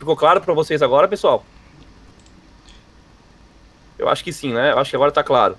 Ficou 0.00 0.16
claro 0.16 0.40
para 0.40 0.54
vocês 0.54 0.80
agora, 0.80 1.06
pessoal? 1.06 1.44
Eu 3.98 4.08
acho 4.08 4.24
que 4.24 4.32
sim, 4.32 4.50
né? 4.50 4.72
Eu 4.72 4.78
acho 4.78 4.88
que 4.88 4.96
agora 4.96 5.12
tá 5.12 5.22
claro. 5.22 5.58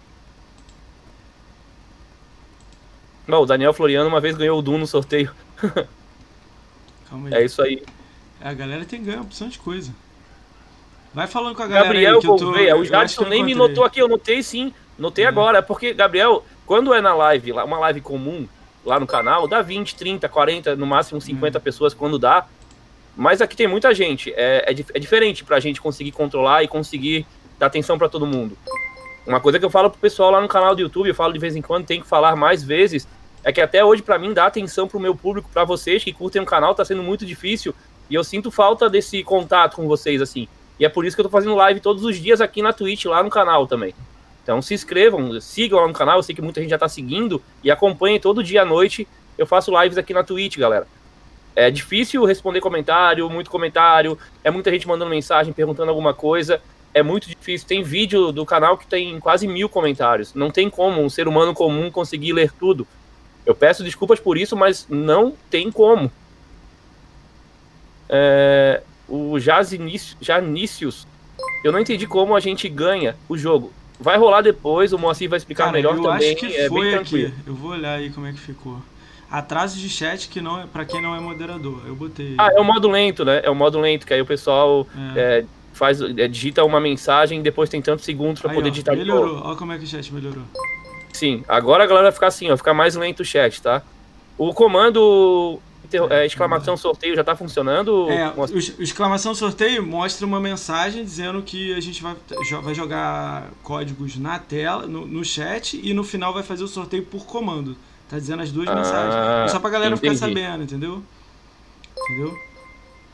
Não, 3.28 3.44
o 3.44 3.46
Daniel 3.46 3.72
Floriano 3.72 4.10
uma 4.10 4.20
vez 4.20 4.36
ganhou 4.36 4.58
o 4.58 4.62
Doom 4.64 4.80
no 4.80 4.88
sorteio. 4.88 5.32
Calma 7.08 7.28
aí. 7.28 7.34
É 7.36 7.46
isso 7.46 7.62
aí. 7.62 7.84
É, 8.42 8.50
a 8.50 8.54
galera 8.54 8.84
tem 8.84 9.04
ganho 9.04 9.22
opção 9.22 9.48
de 9.48 9.60
coisa. 9.60 9.94
Vai 11.14 11.28
falando 11.28 11.56
com 11.56 11.62
a 11.62 11.68
galera 11.68 11.86
Gabriel 11.86 12.16
aí, 12.16 12.22
que 12.22 12.28
eu 12.28 12.36
tô, 12.36 12.52
o 12.80 12.86
Jadson 12.86 13.26
nem 13.26 13.44
me 13.44 13.54
notou 13.54 13.84
aqui, 13.84 14.00
eu 14.00 14.08
notei 14.08 14.42
sim. 14.42 14.74
Notei 14.98 15.26
uhum. 15.26 15.30
agora, 15.30 15.62
porque, 15.62 15.94
Gabriel, 15.94 16.44
quando 16.66 16.96
é 16.96 17.00
na 17.00 17.14
live, 17.14 17.52
uma 17.52 17.78
live 17.78 18.02
comum 18.02 18.48
lá 18.84 19.00
no 19.00 19.06
canal, 19.06 19.48
dá 19.48 19.62
20, 19.62 19.96
30, 19.96 20.28
40, 20.28 20.76
no 20.76 20.88
máximo 20.88 21.22
50 21.22 21.60
uhum. 21.60 21.64
pessoas 21.64 21.94
quando 21.94 22.18
dá. 22.18 22.48
Mas 23.16 23.42
aqui 23.42 23.56
tem 23.56 23.68
muita 23.68 23.94
gente. 23.94 24.32
É, 24.36 24.66
é, 24.68 24.72
é 24.72 25.00
diferente 25.00 25.44
pra 25.44 25.60
gente 25.60 25.82
conseguir 25.82 26.12
controlar 26.12 26.64
e 26.64 26.68
conseguir 26.68 27.26
dar 27.60 27.68
atenção 27.68 27.98
para 27.98 28.10
todo 28.10 28.26
mundo. 28.26 28.58
Uma 29.26 29.40
coisa 29.40 29.60
que 29.60 29.66
eu 29.66 29.70
falo 29.70 29.90
pro 29.90 30.00
pessoal 30.00 30.32
lá 30.32 30.42
no 30.42 30.48
canal 30.48 30.76
do 30.76 30.82
YouTube, 30.82 31.08
eu 31.08 31.16
falo 31.16 31.32
de 31.32 31.40
vez 31.40 31.56
em 31.56 31.62
quando, 31.62 31.86
tem 31.86 32.02
que 32.02 32.08
falar 32.08 32.36
mais 32.36 32.64
vezes, 32.64 33.08
é 33.44 33.52
que 33.52 33.62
até 33.62 33.84
hoje, 33.84 34.02
para 34.02 34.18
mim, 34.18 34.34
dar 34.34 34.48
atenção 34.48 34.88
pro 34.88 35.00
meu 35.00 35.16
público, 35.16 35.50
para 35.52 35.64
vocês 35.64 36.04
que 36.04 36.12
curtem 36.12 36.42
o 36.42 36.46
canal, 36.46 36.74
tá 36.74 36.84
sendo 36.84 37.04
muito 37.04 37.26
difícil. 37.26 37.74
E 38.10 38.16
eu 38.16 38.24
sinto 38.24 38.52
falta 38.52 38.90
desse 38.90 39.24
contato 39.24 39.76
com 39.76 39.88
vocês, 39.88 40.22
assim. 40.22 40.48
E 40.80 40.86
é 40.86 40.90
por 40.90 41.06
isso 41.06 41.16
que 41.16 41.22
eu 41.22 41.26
tô 41.26 41.30
fazendo 41.30 41.56
live 41.56 41.80
todos 41.80 42.04
os 42.04 42.18
dias 42.18 42.42
aqui 42.42 42.62
na 42.62 42.74
Twitch, 42.74 43.06
lá 43.06 43.22
no 43.22 43.30
canal 43.30 43.68
também. 43.68 43.94
Então 44.44 44.62
se 44.62 44.74
inscrevam, 44.74 45.40
sigam 45.40 45.80
lá 45.80 45.88
no 45.88 45.94
canal, 45.94 46.18
eu 46.18 46.24
sei 46.24 46.34
que 46.34 46.42
muita 46.42 46.60
gente 46.60 46.72
já 46.72 46.78
tá 46.78 46.90
seguindo 46.90 47.42
e 47.64 47.70
acompanhem 47.70 48.20
todo 48.20 48.44
dia 48.44 48.64
à 48.64 48.66
noite. 48.66 49.08
Eu 49.38 49.46
faço 49.46 49.72
lives 49.80 49.98
aqui 49.98 50.14
na 50.14 50.24
Twitch, 50.24 50.58
galera. 50.58 50.88
É 51.56 51.70
difícil 51.70 52.24
responder 52.26 52.62
comentário, 52.62 53.30
muito 53.30 53.52
comentário, 53.52 54.18
é 54.44 54.50
muita 54.50 54.72
gente 54.72 54.88
mandando 54.88 55.10
mensagem, 55.10 55.54
perguntando 55.54 55.90
alguma 55.90 56.14
coisa. 56.14 56.62
É 56.94 57.02
muito 57.02 57.28
difícil. 57.28 57.68
Tem 57.68 57.84
vídeo 57.84 58.32
do 58.32 58.46
canal 58.46 58.78
que 58.78 58.86
tem 58.86 59.20
quase 59.20 59.48
mil 59.48 59.70
comentários. 59.70 60.34
Não 60.34 60.50
tem 60.50 60.70
como 60.70 61.02
um 61.02 61.10
ser 61.10 61.28
humano 61.28 61.54
comum 61.54 61.90
conseguir 61.90 62.34
ler 62.34 62.52
tudo. 62.52 62.88
Eu 63.46 63.56
peço 63.56 63.84
desculpas 63.84 64.20
por 64.20 64.38
isso, 64.38 64.56
mas 64.56 64.86
não 64.90 65.34
tem 65.50 65.72
como. 65.72 66.12
É, 68.10 68.82
o 69.08 69.40
Janícios, 69.40 71.08
eu 71.64 71.72
não 71.72 71.80
entendi 71.80 72.06
como 72.06 72.36
a 72.36 72.40
gente 72.40 72.68
ganha 72.68 73.16
o 73.28 73.38
jogo. 73.38 73.72
Vai 74.00 74.18
rolar 74.18 74.42
depois, 74.42 74.94
o 74.94 74.98
Moacir 74.98 75.30
vai 75.30 75.38
explicar 75.38 75.66
Cara, 75.66 75.78
melhor 75.78 75.96
eu 75.96 76.02
também. 76.02 76.34
Acho 76.34 76.40
que 76.40 76.56
é 76.56 76.68
foi 76.68 76.94
aqui. 76.96 77.34
Eu 77.46 77.54
vou 77.54 77.72
olhar 77.72 78.00
aí 78.00 78.10
como 78.10 78.26
é 78.26 78.34
que 78.34 78.40
ficou. 78.40 78.82
Atraso 79.32 79.80
de 79.80 79.90
chat 79.90 80.28
que 80.28 80.42
não 80.42 80.60
é 80.60 80.66
para 80.66 80.84
quem 80.84 81.02
não 81.02 81.16
é 81.16 81.20
moderador. 81.20 81.82
Eu 81.88 81.96
botei. 81.96 82.36
Ah, 82.38 82.50
é 82.54 82.60
o 82.60 82.64
modo 82.66 82.90
lento, 82.90 83.24
né? 83.24 83.42
É 83.44 83.50
o 83.50 83.56
modo 83.56 83.80
lento, 83.80 84.06
que 84.06 84.14
aí 84.14 84.22
o 84.22 84.26
pessoal 84.26 84.86
é. 85.16 85.20
É, 85.20 85.46
faz, 85.72 86.02
é, 86.02 86.28
digita 86.28 86.64
uma 86.66 86.82
mensagem 86.82 87.40
e 87.40 87.42
depois 87.42 87.70
tem 87.70 87.82
tantos 87.82 88.04
segundos 88.04 88.42
para 88.42 88.54
poder 88.54 88.68
ó, 88.68 88.72
digitar 88.72 88.96
Melhorou, 88.96 89.42
olha 89.44 89.56
como 89.56 89.72
é 89.72 89.78
que 89.78 89.86
o 89.86 89.88
chat 89.88 90.14
melhorou. 90.14 90.44
Sim, 91.14 91.44
agora 91.48 91.84
a 91.84 91.88
galera 91.88 92.08
vai 92.08 92.12
ficar 92.12 92.28
assim, 92.28 92.52
ó, 92.52 92.58
ficar 92.58 92.74
mais 92.74 92.96
lento 92.96 93.22
o 93.22 93.26
chat, 93.26 93.62
tá? 93.62 93.82
O 94.38 94.54
comando 94.54 95.60
é, 96.10 96.26
exclamação 96.26 96.78
sorteio 96.78 97.16
já 97.16 97.22
está 97.22 97.36
funcionando? 97.36 98.10
É, 98.10 98.34
o, 98.36 98.58
exclamação 98.84 99.36
sorteio 99.36 99.86
mostra 99.86 100.26
uma 100.26 100.40
mensagem 100.40 101.04
dizendo 101.04 101.42
que 101.42 101.74
a 101.74 101.80
gente 101.80 102.02
vai, 102.02 102.16
vai 102.62 102.74
jogar 102.74 103.50
códigos 103.64 104.18
na 104.18 104.40
tela, 104.40 104.88
no, 104.88 105.06
no 105.06 105.24
chat, 105.24 105.80
e 105.82 105.94
no 105.94 106.04
final 106.04 106.34
vai 106.34 106.44
fazer 106.44 106.64
o 106.64 106.68
sorteio 106.68 107.04
por 107.06 107.26
comando. 107.26 107.76
Tá 108.12 108.20
dizendo 108.20 108.44
as 108.44 108.52
duas 108.52 108.68
ah, 108.68 108.76
mensagens. 108.76 109.16
É 109.46 109.48
só 109.48 109.58
pra 109.58 109.70
galera 109.70 109.96
entendi. 109.96 110.16
ficar 110.16 110.28
sabendo, 110.28 110.64
entendeu? 110.64 111.02
Entendeu? 111.98 112.38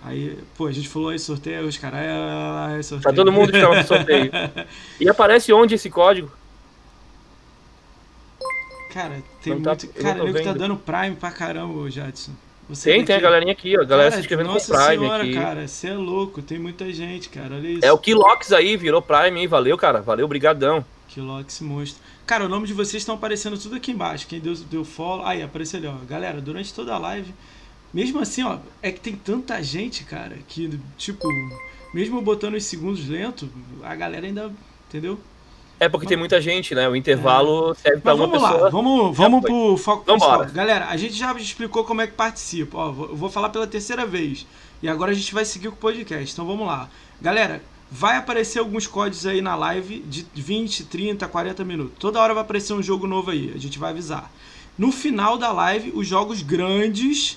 Aí, 0.04 0.40
pô, 0.58 0.66
a 0.66 0.72
gente 0.72 0.90
falou 0.90 1.10
aí 1.10 1.20
sorteio, 1.20 1.68
os 1.68 1.78
caras, 1.78 2.00
é, 2.00 2.80
é 2.80 2.82
sorteio. 2.82 3.04
Tá 3.04 3.14
todo 3.14 3.32
mundo 3.32 3.52
que 3.52 3.60
no 3.60 3.84
sorteio. 3.84 4.32
e 5.00 5.08
aparece 5.08 5.54
onde 5.54 5.76
esse 5.76 5.92
código? 5.92 6.32
Cara, 8.92 9.22
tem 9.44 9.62
tá, 9.62 9.70
muito. 9.70 9.88
Cara, 9.90 10.24
ele 10.24 10.42
tá 10.42 10.54
dando 10.54 10.76
Prime 10.76 11.16
pra 11.16 11.30
caramba, 11.30 11.92
Jadson. 11.92 12.32
Você 12.68 12.92
tem, 12.92 13.06
tem 13.06 13.18
a 13.18 13.20
galerinha 13.20 13.52
aqui, 13.52 13.78
ó. 13.78 13.82
A 13.82 13.86
galera 13.86 14.10
cara, 14.10 14.16
se 14.16 14.22
inscrevendo 14.22 14.50
com 14.50 14.60
Prime 14.60 14.98
senhora, 14.98 15.24
aqui. 15.24 15.34
cara, 15.36 15.68
você 15.68 15.90
é 15.90 15.94
louco, 15.94 16.42
tem 16.42 16.58
muita 16.58 16.92
gente, 16.92 17.30
cara, 17.30 17.54
olha 17.54 17.68
isso. 17.68 17.86
É 17.86 17.92
o 17.92 18.00
Kilox 18.00 18.52
aí, 18.52 18.76
virou 18.76 19.00
Prime, 19.00 19.42
hein? 19.42 19.48
Valeu, 19.48 19.78
cara, 19.78 20.02
valeu, 20.02 20.28
brigadão. 20.28 20.84
Kilox 21.08 21.62
monstro. 21.62 22.02
Cara, 22.28 22.44
o 22.44 22.50
nome 22.50 22.68
de 22.68 22.74
vocês 22.74 23.02
estão 23.02 23.16
aparecendo 23.16 23.58
tudo 23.58 23.78
aqui 23.78 23.92
embaixo. 23.92 24.28
Quem 24.28 24.42
deu, 24.42 24.54
deu 24.54 24.84
follow. 24.84 25.26
Aí, 25.26 25.42
apareceu 25.42 25.80
ali, 25.80 25.88
ó. 25.88 25.94
Galera, 26.06 26.42
durante 26.42 26.74
toda 26.74 26.94
a 26.94 26.98
live. 26.98 27.34
Mesmo 27.94 28.20
assim, 28.20 28.44
ó, 28.44 28.58
é 28.82 28.92
que 28.92 29.00
tem 29.00 29.16
tanta 29.16 29.64
gente, 29.64 30.04
cara, 30.04 30.38
que, 30.46 30.78
tipo, 30.98 31.26
mesmo 31.94 32.22
botando 32.22 32.56
os 32.56 32.66
segundos 32.66 33.08
lento, 33.08 33.50
a 33.82 33.96
galera 33.96 34.28
ainda. 34.28 34.52
Entendeu? 34.90 35.18
É 35.80 35.88
porque 35.88 36.06
tem 36.06 36.18
muita 36.18 36.42
gente, 36.42 36.76
né? 36.76 36.90
O 36.90 36.98
intervalo 36.98 37.72
é. 37.72 37.76
serve 37.76 38.02
para 38.02 38.16
uma 38.16 38.30
pessoa. 38.30 38.62
Lá, 38.64 38.70
vamos, 38.70 39.16
vamos 39.16 39.42
pro 39.42 39.78
foco 39.78 40.04
principal. 40.04 40.46
Galera, 40.48 40.88
a 40.88 40.98
gente 40.98 41.14
já 41.14 41.32
explicou 41.34 41.86
como 41.86 42.02
é 42.02 42.08
que 42.08 42.14
participa. 42.14 42.78
Ó, 42.78 42.88
eu 42.90 43.16
vou 43.16 43.30
falar 43.30 43.50
pela 43.50 43.66
terceira 43.66 44.06
vez. 44.06 44.46
E 44.84 44.90
agora 44.90 45.12
a 45.12 45.16
gente 45.16 45.34
vai 45.34 45.46
seguir 45.46 45.70
com 45.70 45.76
o 45.76 45.80
podcast. 45.80 46.34
Então 46.34 46.46
vamos 46.46 46.68
lá. 46.68 46.90
Galera, 47.22 47.62
vai 47.90 48.18
aparecer 48.18 48.60
alguns 48.60 48.86
códigos 48.86 49.26
aí 49.26 49.42
na 49.42 49.56
live 49.56 50.00
de 50.00 50.26
20, 50.36 50.86
30, 50.86 51.28
40 51.28 51.64
minutos. 51.64 51.96
Toda 52.00 52.20
hora 52.20 52.34
vai 52.34 52.44
aparecer 52.44 52.74
um 52.74 52.84
jogo 52.84 53.08
novo 53.08 53.32
aí. 53.32 53.52
A 53.56 53.58
gente 53.58 53.80
vai 53.80 53.92
avisar. 53.92 54.32
No 54.78 54.92
final 54.92 55.38
da 55.38 55.52
live, 55.52 55.92
os 55.96 56.08
jogos 56.08 56.42
grandes 56.42 57.36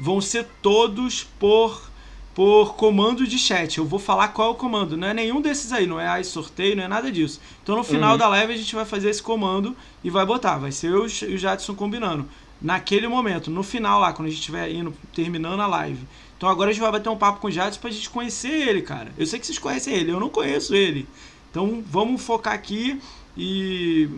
vão 0.00 0.20
ser 0.20 0.46
todos 0.60 1.24
por 1.38 1.86
por 2.34 2.74
comando 2.74 3.26
de 3.26 3.38
chat. 3.38 3.78
Eu 3.78 3.86
vou 3.86 3.98
falar 3.98 4.28
qual 4.28 4.48
é 4.48 4.50
o 4.50 4.54
comando. 4.54 4.94
Não 4.94 5.08
é 5.08 5.14
nenhum 5.14 5.40
desses 5.40 5.72
aí, 5.72 5.86
não 5.86 5.98
é 5.98 6.06
ai 6.06 6.22
sorteio, 6.22 6.76
não 6.76 6.82
é 6.82 6.88
nada 6.88 7.10
disso. 7.10 7.40
Então 7.62 7.74
no 7.74 7.82
final 7.82 8.12
uhum. 8.12 8.18
da 8.18 8.28
live 8.28 8.52
a 8.52 8.56
gente 8.58 8.74
vai 8.74 8.84
fazer 8.84 9.08
esse 9.08 9.22
comando 9.22 9.74
e 10.04 10.10
vai 10.10 10.26
botar. 10.26 10.58
Vai 10.58 10.70
ser 10.70 10.90
eu 10.90 11.06
e 11.06 11.34
o 11.34 11.38
Jadson 11.38 11.74
combinando. 11.74 12.28
Naquele 12.60 13.08
momento, 13.08 13.50
no 13.50 13.62
final 13.62 13.98
lá, 14.00 14.12
quando 14.12 14.28
a 14.28 14.30
gente 14.30 14.40
estiver 14.40 14.70
indo, 14.70 14.92
terminando 15.14 15.60
a 15.60 15.66
live. 15.66 16.06
Então 16.36 16.48
agora 16.48 16.70
a 16.70 16.72
gente 16.72 16.82
vai 16.82 16.92
bater 16.92 17.08
um 17.08 17.16
papo 17.16 17.40
com 17.40 17.48
o 17.48 17.50
Jadson 17.50 17.80
pra 17.80 17.90
gente 17.90 18.10
conhecer 18.10 18.68
ele, 18.68 18.82
cara. 18.82 19.10
Eu 19.16 19.26
sei 19.26 19.38
que 19.38 19.46
vocês 19.46 19.58
conhecem 19.58 19.94
ele, 19.94 20.12
eu 20.12 20.20
não 20.20 20.28
conheço 20.28 20.74
ele. 20.74 21.08
Então 21.50 21.82
vamos 21.90 22.22
focar 22.22 22.52
aqui 22.52 23.00
e 23.36 24.08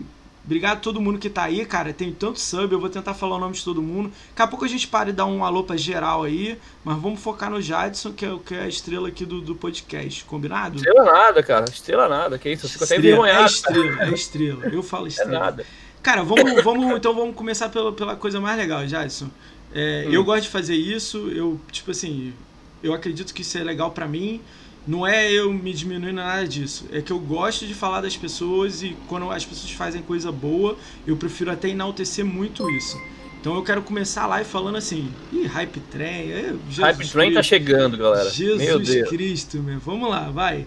Obrigado 0.49 0.77
a 0.77 0.79
todo 0.79 0.99
mundo 0.99 1.19
que 1.19 1.29
tá 1.29 1.43
aí, 1.43 1.63
cara. 1.63 1.93
Tem 1.93 2.11
tanto 2.11 2.39
sub, 2.39 2.73
eu 2.73 2.79
vou 2.79 2.89
tentar 2.89 3.13
falar 3.13 3.35
o 3.35 3.39
nome 3.39 3.53
de 3.53 3.63
todo 3.63 3.83
mundo. 3.83 4.11
Daqui 4.29 4.41
a 4.41 4.47
pouco 4.47 4.65
a 4.65 4.67
gente 4.67 4.87
para 4.87 5.11
e 5.11 5.13
dá 5.13 5.23
um 5.23 5.45
alô 5.45 5.63
pra 5.63 5.77
geral 5.77 6.23
aí, 6.23 6.57
mas 6.83 6.99
vamos 6.99 7.19
focar 7.19 7.51
no 7.51 7.61
Jadson, 7.61 8.13
que 8.13 8.25
é, 8.25 8.35
que 8.43 8.55
é 8.55 8.61
a 8.61 8.67
estrela 8.67 9.09
aqui 9.09 9.25
do, 9.27 9.41
do 9.41 9.53
podcast, 9.53 10.25
combinado? 10.25 10.77
Estrela 10.77 11.03
nada, 11.03 11.43
cara. 11.43 11.65
Estrela 11.65 12.09
nada, 12.09 12.39
que 12.39 12.49
isso? 12.49 12.65
Eu 12.65 12.69
fico 12.71 12.83
estrela, 12.83 12.99
até 12.99 13.07
envergonhado. 13.07 13.43
É 13.43 13.45
estrela, 13.45 14.03
é 14.03 14.13
estrela. 14.13 14.65
Eu 14.73 14.81
falo 14.81 15.05
é 15.05 15.09
estrela. 15.09 15.35
É 15.35 15.39
nada. 15.39 15.65
Cara, 16.01 16.23
vamos, 16.23 16.63
vamos 16.63 16.97
então 16.97 17.13
vamos 17.13 17.35
começar 17.35 17.69
pela, 17.69 17.91
pela 17.91 18.15
coisa 18.15 18.41
mais 18.41 18.57
legal, 18.57 18.87
Jadson. 18.87 19.29
É, 19.73 20.05
hum. 20.07 20.11
Eu 20.11 20.23
gosto 20.23 20.43
de 20.43 20.49
fazer 20.49 20.75
isso, 20.75 21.29
eu, 21.29 21.59
tipo 21.71 21.91
assim, 21.91 22.33
eu 22.81 22.93
acredito 22.93 23.33
que 23.33 23.41
isso 23.41 23.57
é 23.57 23.63
legal 23.63 23.91
para 23.91 24.07
mim. 24.07 24.41
Não 24.87 25.05
é 25.05 25.31
eu 25.31 25.53
me 25.53 25.73
diminuindo 25.73 26.15
nada 26.15 26.47
disso. 26.47 26.85
É 26.91 27.01
que 27.01 27.11
eu 27.11 27.19
gosto 27.19 27.67
de 27.67 27.73
falar 27.73 28.01
das 28.01 28.17
pessoas 28.17 28.81
e 28.81 28.95
quando 29.07 29.29
as 29.29 29.45
pessoas 29.45 29.71
fazem 29.71 30.01
coisa 30.01 30.31
boa, 30.31 30.77
eu 31.05 31.15
prefiro 31.15 31.51
até 31.51 31.69
enaltecer 31.69 32.25
muito 32.25 32.67
isso. 32.71 32.97
Então 33.39 33.55
eu 33.55 33.63
quero 33.63 33.81
começar 33.81 34.25
lá 34.25 34.41
e 34.41 34.45
falando 34.45 34.77
assim, 34.77 35.09
ih, 35.31 35.45
Hype 35.45 35.79
Train, 35.91 36.31
é, 36.31 36.55
Hype 36.77 37.07
Train 37.07 37.33
tá 37.33 37.43
chegando, 37.43 37.97
galera. 37.97 38.29
Jesus 38.29 39.09
Cristo, 39.09 39.59
meu. 39.59 39.79
Vamos 39.79 40.09
lá, 40.09 40.29
vai. 40.29 40.65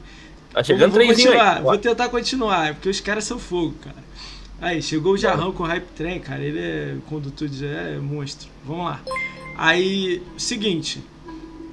Tá 0.53 0.63
chegando 0.63 0.93
vou, 0.93 1.01
vou 1.01 1.09
continuar, 1.09 1.57
aí. 1.57 1.63
Vou 1.63 1.79
tentar 1.79 2.09
continuar, 2.09 2.75
porque 2.75 2.89
os 2.89 3.01
caras 3.01 3.25
são 3.25 3.39
fogo, 3.39 3.75
cara. 3.83 4.03
Aí, 4.63 4.81
chegou 4.81 5.15
o 5.15 5.19
Jarrão 5.19 5.51
com 5.51 5.65
o 5.65 5.67
Hype 5.67 5.89
Train, 5.89 6.21
cara. 6.21 6.41
Ele 6.41 6.61
é 6.61 6.97
condutor 7.09 7.49
de. 7.49 7.67
É 7.67 7.99
monstro. 7.99 8.49
Vamos 8.65 8.85
lá. 8.85 9.01
Aí, 9.59 10.23
seguinte. 10.39 11.03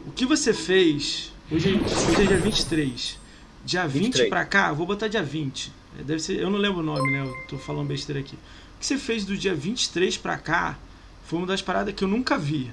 O 0.07 0.11
que 0.11 0.25
você 0.25 0.51
fez. 0.51 1.31
Hoje, 1.51 1.79
hoje 1.79 2.23
é 2.23 2.25
dia 2.25 2.37
23. 2.37 3.19
Dia 3.63 3.85
20 3.85 4.03
23. 4.05 4.29
pra 4.29 4.43
cá, 4.43 4.73
vou 4.73 4.87
botar 4.87 5.07
dia 5.07 5.21
20. 5.21 5.71
É, 5.99 6.03
Deve 6.03 6.19
ser. 6.19 6.39
Eu 6.39 6.49
não 6.49 6.57
lembro 6.57 6.79
o 6.79 6.83
nome, 6.83 7.11
né? 7.11 7.21
Eu 7.21 7.47
tô 7.47 7.59
falando 7.59 7.87
besteira 7.87 8.21
aqui. 8.21 8.33
O 8.33 8.79
que 8.79 8.85
você 8.87 8.97
fez 8.97 9.23
do 9.23 9.37
dia 9.37 9.53
23 9.53 10.17
pra 10.17 10.39
cá 10.39 10.75
foi 11.25 11.37
uma 11.37 11.45
das 11.45 11.61
paradas 11.61 11.93
que 11.93 12.03
eu 12.03 12.07
nunca 12.07 12.39
vi. 12.39 12.71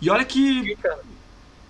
E 0.00 0.08
olha 0.08 0.24
que 0.24 0.74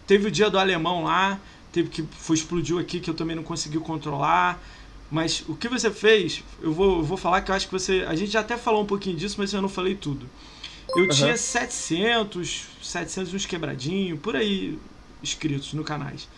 teve 0.07 0.29
o 0.29 0.31
dia 0.31 0.49
do 0.49 0.61
alemão 0.61 1.03
lá, 1.03 1.41
teve 1.73 1.89
que 1.89 2.05
foi 2.13 2.37
explodiu 2.37 2.79
aqui 2.79 3.01
que 3.01 3.11
eu 3.11 3.15
também 3.15 3.35
não 3.35 3.43
consegui 3.43 3.81
controlar. 3.81 4.63
Mas 5.11 5.43
o 5.49 5.57
que 5.57 5.69
você 5.69 5.91
fez, 5.91 6.45
eu 6.63 6.73
vou, 6.73 6.99
eu 6.99 7.03
vou 7.03 7.17
falar 7.17 7.41
que 7.41 7.51
eu 7.51 7.55
acho 7.55 7.67
que 7.67 7.73
você. 7.73 8.05
A 8.07 8.15
gente 8.15 8.31
já 8.31 8.41
até 8.41 8.57
falou 8.57 8.83
um 8.83 8.87
pouquinho 8.87 9.17
disso, 9.17 9.37
mas 9.39 9.53
eu 9.53 9.61
não 9.61 9.69
falei 9.69 9.95
tudo. 9.95 10.29
Eu 10.97 11.05
Aham. 11.05 11.09
tinha 11.09 11.37
700, 11.37 12.67
700 12.83 13.35
uns 13.35 13.47
quebradinho, 13.47 14.17
por 14.17 14.37
aí 14.37 14.79
inscritos 15.23 15.73
no 15.73 15.85
canais. 15.85 16.29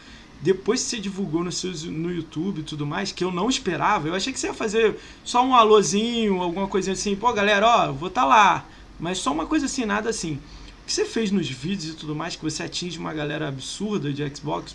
Depois 0.40 0.82
que 0.82 0.88
você 0.88 0.98
divulgou 0.98 1.44
no, 1.44 1.52
seus, 1.52 1.84
no 1.84 2.12
YouTube 2.12 2.60
e 2.60 2.64
tudo 2.64 2.84
mais, 2.84 3.12
que 3.12 3.22
eu 3.22 3.30
não 3.30 3.48
esperava, 3.48 4.08
eu 4.08 4.14
achei 4.14 4.32
que 4.32 4.40
você 4.40 4.48
ia 4.48 4.54
fazer 4.54 4.98
só 5.24 5.44
um 5.44 5.54
alôzinho, 5.54 6.42
alguma 6.42 6.66
coisinha 6.66 6.94
assim, 6.94 7.14
pô 7.14 7.32
galera, 7.32 7.66
ó, 7.66 7.92
vou 7.92 8.08
estar 8.08 8.24
lá. 8.24 8.66
Mas 8.98 9.18
só 9.18 9.32
uma 9.32 9.46
coisa 9.46 9.66
assim, 9.66 9.84
nada 9.84 10.10
assim. 10.10 10.40
O 10.82 10.86
que 10.86 10.92
você 10.92 11.04
fez 11.04 11.30
nos 11.30 11.48
vídeos 11.48 11.94
e 11.94 11.96
tudo 11.96 12.14
mais, 12.14 12.34
que 12.34 12.42
você 12.42 12.64
atinge 12.64 12.98
uma 12.98 13.14
galera 13.14 13.46
absurda 13.46 14.12
de 14.12 14.28
Xbox, 14.34 14.74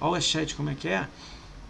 olha 0.00 0.18
o 0.18 0.20
chat 0.20 0.54
como 0.54 0.70
é 0.70 0.74
que 0.74 0.88
é. 0.88 1.06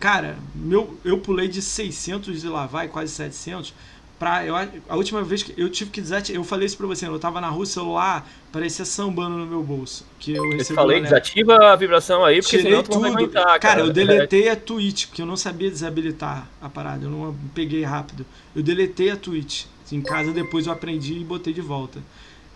Cara, 0.03 0.37
meu, 0.53 0.99
eu 1.05 1.17
pulei 1.17 1.47
de 1.47 1.63
600 1.63 2.43
e 2.43 2.49
lá 2.49 2.67
vai, 2.67 2.89
quase 2.89 3.13
700, 3.13 3.73
pra, 4.19 4.45
eu, 4.45 4.57
a 4.57 4.97
última 4.97 5.23
vez 5.23 5.45
que 5.45 5.55
eu 5.57 5.71
tive 5.71 5.93
que 5.93 6.01
desativar, 6.01 6.41
eu 6.41 6.43
falei 6.43 6.67
isso 6.67 6.77
pra 6.77 6.89
você, 6.89 7.07
eu 7.07 7.21
tava 7.21 7.41
na 7.41 7.49
rua, 7.49 7.63
o 7.63 7.67
celular 7.67 8.29
parecia 8.51 8.85
sambando 8.85 9.39
no 9.39 9.47
meu 9.47 9.63
bolso. 9.63 10.05
Que 10.19 10.33
eu 10.33 10.45
Eu 10.59 10.65
falei, 10.65 10.97
uma 10.99 11.05
desativa 11.05 11.55
a 11.55 11.77
vibração 11.77 12.25
aí, 12.25 12.43
porque 12.43 12.57
Tirei 12.57 12.73
senão 12.73 12.83
tu 12.83 12.95
não 12.95 13.01
vai 13.01 13.11
tudo. 13.13 13.23
aguentar, 13.23 13.45
cara. 13.45 13.59
cara. 13.61 13.81
eu 13.83 13.93
deletei 13.93 14.49
a 14.49 14.57
Twitch, 14.57 15.07
porque 15.07 15.23
eu 15.23 15.27
não 15.27 15.37
sabia 15.37 15.71
desabilitar 15.71 16.49
a 16.61 16.69
parada. 16.69 17.05
Eu 17.07 17.11
não 17.11 17.37
peguei 17.55 17.85
rápido. 17.85 18.27
Eu 18.57 18.63
deletei 18.65 19.09
a 19.09 19.17
Twitch. 19.17 19.67
Em 19.93 20.01
casa 20.01 20.33
depois 20.33 20.67
eu 20.67 20.73
aprendi 20.73 21.15
e 21.21 21.23
botei 21.25 21.53
de 21.53 21.61
volta. 21.61 22.01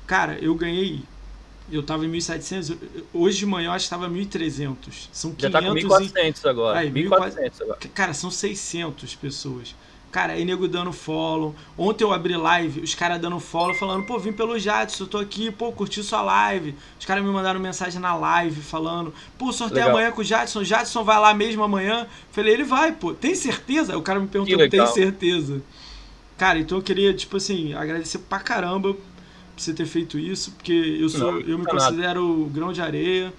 Cara, 0.05 0.37
eu 0.41 0.53
ganhei. 0.57 1.05
Eu 1.71 1.83
tava 1.83 2.05
em 2.07 2.11
1.700. 2.11 2.71
eu- 2.71 2.79
eu- 2.95 3.05
Hoje 3.13 3.39
de 3.39 3.47
manhã 3.47 3.69
eu 3.69 3.73
acho 3.73 3.87
que 3.87 3.91
tava 3.91 4.09
1.300. 4.09 5.09
São 5.13 5.33
500 5.33 5.43
Já 5.43 5.51
tá 5.51 5.67
com 5.67 5.77
e... 5.77 5.83
1.400 5.83 6.45
agora. 6.49 6.79
Aí, 6.79 6.91
1.400 6.91 7.61
agora. 7.63 7.79
Cara, 7.93 8.15
são 8.15 8.31
600 8.31 9.15
pessoas. 9.17 9.75
Cara, 10.13 10.33
aí 10.35 10.45
nego 10.47 10.67
dando 10.69 10.93
follow. 10.93 11.55
Ontem 11.77 12.05
eu 12.05 12.13
abri 12.13 12.35
live, 12.37 12.81
os 12.81 12.95
caras 12.95 13.21
dando 13.21 13.39
follow, 13.39 13.75
falando, 13.75 14.07
pô, 14.07 14.19
vim 14.19 14.33
pelo 14.33 14.59
Jadson, 14.59 15.05
eu 15.05 15.09
tô 15.09 15.19
aqui, 15.19 15.51
pô, 15.51 15.73
curti 15.73 16.03
sua 16.03 16.23
live. 16.23 16.75
Os 16.99 17.05
caras 17.05 17.23
me 17.23 17.31
mandaram 17.31 17.61
mensagem 17.61 18.01
na 18.01 18.15
live 18.15 18.63
falando, 18.63 19.13
pô, 19.37 19.53
sorteio 19.53 19.81
Legal. 19.81 19.91
amanhã 19.91 20.13
com 20.13 20.23
o 20.23 20.25
Jadson, 20.25 20.65
Jadson 20.65 21.05
vai 21.05 21.19
lá 21.21 21.35
mesmo 21.35 21.63
amanhã. 21.63 22.07
Falei, 22.31 22.55
ele 22.55 22.65
vai, 22.65 22.93
pô, 22.93 23.13
tem 23.13 23.35
certeza? 23.35 23.99
O 23.99 24.03
cara 24.03 24.19
me 24.21 24.29
perguntou, 24.29 24.69
tem 24.71 24.87
certeza. 24.87 25.61
Cara, 26.39 26.59
então 26.61 26.79
eu 26.79 26.83
queria, 26.83 27.13
tipo 27.13 27.37
assim, 27.37 27.75
agradecer 27.75 28.19
pra 28.21 28.39
caramba 28.39 28.97
por 29.57 29.63
você 29.63 29.73
ter 29.73 29.87
feito 29.87 30.19
isso, 30.19 30.53
porque 30.53 30.73
eu 31.01 31.09
sou, 31.09 31.33
Não, 31.33 31.41
eu 31.41 31.59
me 31.59 31.65
é 31.65 31.71
considero 31.71 32.45
grão 32.53 32.73
de 32.73 32.83
areia. 32.83 33.33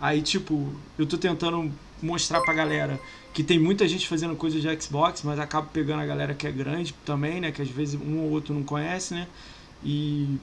Aí, 0.00 0.22
tipo, 0.22 0.72
eu 0.96 1.04
tô 1.04 1.18
tentando 1.18 1.70
mostrar 2.00 2.40
pra 2.42 2.54
galera 2.54 3.00
que 3.32 3.42
tem 3.42 3.58
muita 3.58 3.88
gente 3.88 4.06
fazendo 4.06 4.36
coisa 4.36 4.60
de 4.60 4.80
Xbox, 4.80 5.22
mas 5.24 5.40
acaba 5.40 5.66
pegando 5.72 6.00
a 6.00 6.06
galera 6.06 6.34
que 6.34 6.46
é 6.46 6.52
grande 6.52 6.94
também, 7.04 7.40
né? 7.40 7.50
Que 7.50 7.60
às 7.60 7.68
vezes 7.68 8.00
um 8.00 8.20
ou 8.20 8.30
outro 8.30 8.54
não 8.54 8.62
conhece, 8.62 9.12
né? 9.14 9.26
E 9.82 10.38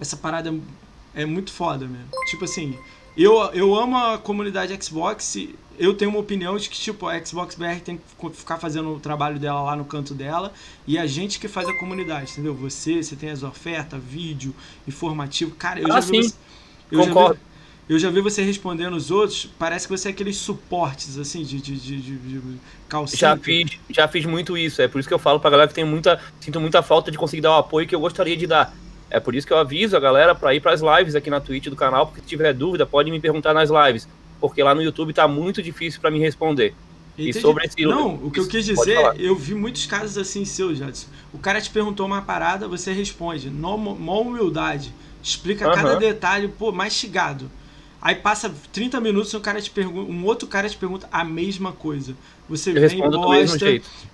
essa 0.00 0.16
parada 0.16 0.52
é 1.14 1.24
muito 1.24 1.52
foda 1.52 1.86
mesmo. 1.86 2.08
Tipo 2.28 2.44
assim, 2.44 2.76
eu, 3.16 3.34
eu 3.52 3.74
amo 3.76 3.96
a 3.96 4.18
comunidade 4.18 4.76
Xbox. 4.82 5.38
Eu 5.78 5.94
tenho 5.94 6.10
uma 6.10 6.20
opinião 6.20 6.56
de 6.56 6.68
que, 6.68 6.76
tipo, 6.78 7.08
a 7.08 7.24
Xbox 7.24 7.54
BR 7.54 7.80
tem 7.84 7.96
que 7.98 8.30
ficar 8.30 8.58
fazendo 8.58 8.94
o 8.94 9.00
trabalho 9.00 9.38
dela 9.38 9.62
lá 9.62 9.76
no 9.76 9.84
canto 9.84 10.14
dela. 10.14 10.52
E 10.86 10.96
a 10.98 11.06
gente 11.06 11.38
que 11.40 11.48
faz 11.48 11.68
a 11.68 11.72
comunidade, 11.74 12.32
entendeu? 12.32 12.54
Você, 12.54 13.02
você 13.02 13.16
tem 13.16 13.30
as 13.30 13.42
ofertas, 13.42 14.00
vídeo, 14.02 14.54
informativo. 14.86 15.52
Cara, 15.56 15.80
eu 15.80 15.86
Ah, 15.92 16.00
já 16.00 16.00
vi 16.00 16.22
sim. 16.22 16.28
você. 16.28 16.34
Eu 16.90 16.98
já 16.98 17.04
vi- 17.06 17.12
Concordo. 17.12 17.40
eu 17.88 17.98
já 17.98 18.10
vi 18.10 18.20
você 18.20 18.42
respondendo 18.42 18.94
os 18.94 19.10
outros, 19.10 19.50
parece 19.58 19.86
que 19.88 19.96
você 19.96 20.08
é 20.08 20.10
aqueles 20.12 20.36
suportes, 20.36 21.18
assim, 21.18 21.42
de, 21.42 21.60
de, 21.60 21.76
de, 21.76 22.00
de, 22.00 22.40
calcinha. 22.88 23.18
Já 23.18 23.36
fiz, 23.36 23.78
já 23.90 24.06
fiz 24.08 24.24
muito 24.26 24.56
isso. 24.56 24.80
É 24.80 24.86
por 24.88 24.98
isso 25.00 25.08
que 25.08 25.14
eu 25.14 25.18
falo 25.18 25.40
pra 25.40 25.50
galera 25.50 25.68
que 25.68 25.74
tem 25.74 25.84
muita. 25.84 26.20
Sinto 26.40 26.60
muita 26.60 26.82
falta 26.82 27.10
de 27.10 27.18
conseguir 27.18 27.42
dar 27.42 27.50
o 27.52 27.58
apoio 27.58 27.86
que 27.86 27.94
eu 27.94 28.00
gostaria 28.00 28.36
de 28.36 28.46
dar. 28.46 28.74
É 29.10 29.20
por 29.20 29.34
isso 29.34 29.46
que 29.46 29.52
eu 29.52 29.58
aviso 29.58 29.96
a 29.96 30.00
galera 30.00 30.34
pra 30.34 30.54
ir 30.54 30.60
pras 30.60 30.80
lives 30.80 31.14
aqui 31.14 31.30
na 31.30 31.40
Twitch 31.40 31.66
do 31.66 31.76
canal, 31.76 32.06
porque 32.06 32.20
se 32.20 32.26
tiver 32.26 32.52
dúvida, 32.52 32.84
pode 32.86 33.10
me 33.10 33.20
perguntar 33.20 33.52
nas 33.54 33.70
lives. 33.70 34.08
Porque 34.40 34.62
lá 34.62 34.74
no 34.74 34.82
YouTube 34.82 35.12
tá 35.12 35.26
muito 35.26 35.62
difícil 35.62 36.00
pra 36.00 36.10
me 36.10 36.18
responder. 36.18 36.74
E 37.16 37.28
Entendi. 37.28 37.40
sobre 37.40 37.64
esse- 37.64 37.80
Não, 37.82 38.14
o 38.16 38.30
que 38.30 38.40
eu 38.40 38.46
quis 38.48 38.64
dizer, 38.64 38.98
eu 39.18 39.36
vi 39.36 39.54
muitos 39.54 39.86
casos 39.86 40.18
assim 40.18 40.44
seus, 40.44 40.78
Jadson. 40.78 41.06
O 41.32 41.38
cara 41.38 41.60
te 41.60 41.70
perguntou 41.70 42.04
uma 42.06 42.22
parada, 42.22 42.66
você 42.66 42.92
responde, 42.92 43.50
mó 43.94 44.20
humildade, 44.20 44.92
explica 45.22 45.64
cada 45.72 45.90
Aham. 45.90 45.98
detalhe, 45.98 46.48
pô, 46.48 46.72
mastigado. 46.72 47.48
Aí 48.02 48.16
passa 48.16 48.52
30 48.70 49.00
minutos 49.00 49.32
e 49.32 49.36
um, 49.36 49.40
cara 49.40 49.62
te 49.62 49.70
pergunta, 49.70 50.10
um 50.12 50.24
outro 50.26 50.46
cara 50.46 50.68
te 50.68 50.76
pergunta 50.76 51.08
a 51.10 51.24
mesma 51.24 51.72
coisa. 51.72 52.14
Você 52.48 52.70
Eu 52.70 52.80
vem, 52.88 53.00
mesmo 53.00 53.12
posta, 53.22 53.66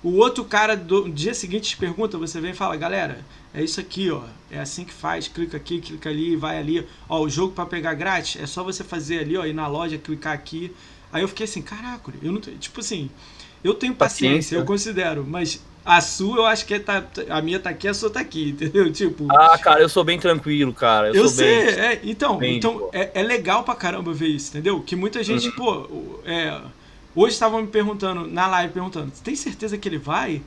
o 0.03 0.17
outro 0.17 0.45
cara 0.45 0.77
do 0.77 1.09
no 1.09 1.13
dia 1.13 1.35
seguinte 1.35 1.71
te 1.71 1.77
pergunta, 1.77 2.17
você 2.17 2.41
vem 2.41 2.53
e 2.53 2.55
fala, 2.55 2.77
galera, 2.77 3.25
é 3.53 3.63
isso 3.63 3.81
aqui, 3.81 4.11
ó. 4.11 4.23
É 4.51 4.61
assim 4.61 4.85
que 4.85 4.93
faz, 4.93 5.27
clica 5.29 5.57
aqui, 5.57 5.81
clica 5.81 6.09
ali, 6.09 6.37
vai 6.37 6.59
ali. 6.59 6.87
Ó, 7.09 7.21
o 7.23 7.29
jogo 7.29 7.53
pra 7.55 7.67
pegar 7.67 7.95
grátis, 7.95 8.41
é 8.41 8.47
só 8.47 8.63
você 8.63 8.85
fazer 8.85 9.21
ali, 9.21 9.37
ó, 9.37 9.45
ir 9.45 9.53
na 9.53 9.67
loja, 9.67 9.99
clicar 9.99 10.33
aqui. 10.33 10.73
Aí 11.13 11.23
eu 11.23 11.29
fiquei 11.29 11.45
assim, 11.45 11.61
caraca, 11.63 12.13
eu 12.23 12.31
não 12.33 12.41
tenho, 12.41 12.57
tipo 12.59 12.79
assim, 12.81 13.11
eu 13.65 13.75
tenho 13.75 13.95
paciência, 13.95 14.57
Paciência. 14.57 14.57
eu 14.57 14.65
considero, 14.65 15.25
mas 15.27 15.61
a 15.85 16.01
sua 16.01 16.37
eu 16.39 16.47
acho 16.47 16.65
que 16.67 16.79
tá, 16.79 17.05
a 17.29 17.43
minha 17.43 17.59
tá 17.59 17.71
aqui, 17.71 17.89
a 17.89 17.95
sua 17.95 18.11
tá 18.11 18.21
aqui, 18.21 18.51
entendeu? 18.55 18.93
Tipo, 18.93 19.27
Ah, 19.29 19.59
cara, 19.59 19.81
eu 19.83 19.89
sou 19.89 20.05
bem 20.05 20.19
tranquilo, 20.19 20.75
cara. 20.75 21.09
Eu, 21.09 21.15
eu 21.15 21.29
sou 21.29 21.29
sei, 21.29 21.75
bem. 21.75 21.75
é, 21.77 22.01
então, 22.05 22.39
bem 22.39 22.57
então 22.57 22.89
é, 22.93 23.21
é 23.21 23.23
legal 23.23 23.65
pra 23.65 23.75
caramba 23.75 24.13
ver 24.13 24.29
isso, 24.29 24.51
entendeu? 24.51 24.81
Que 24.83 24.95
muita 24.97 25.23
gente, 25.25 25.49
Uhum. 25.49 25.53
pô, 25.53 26.21
é, 26.25 26.61
hoje 27.15 27.35
estavam 27.35 27.61
me 27.63 27.69
perguntando, 27.69 28.27
na 28.27 28.47
live, 28.47 28.73
perguntando, 28.73 29.11
tem 29.23 29.35
certeza 29.37 29.77
que 29.79 29.89
ele 29.89 29.99
vai? 29.99 30.43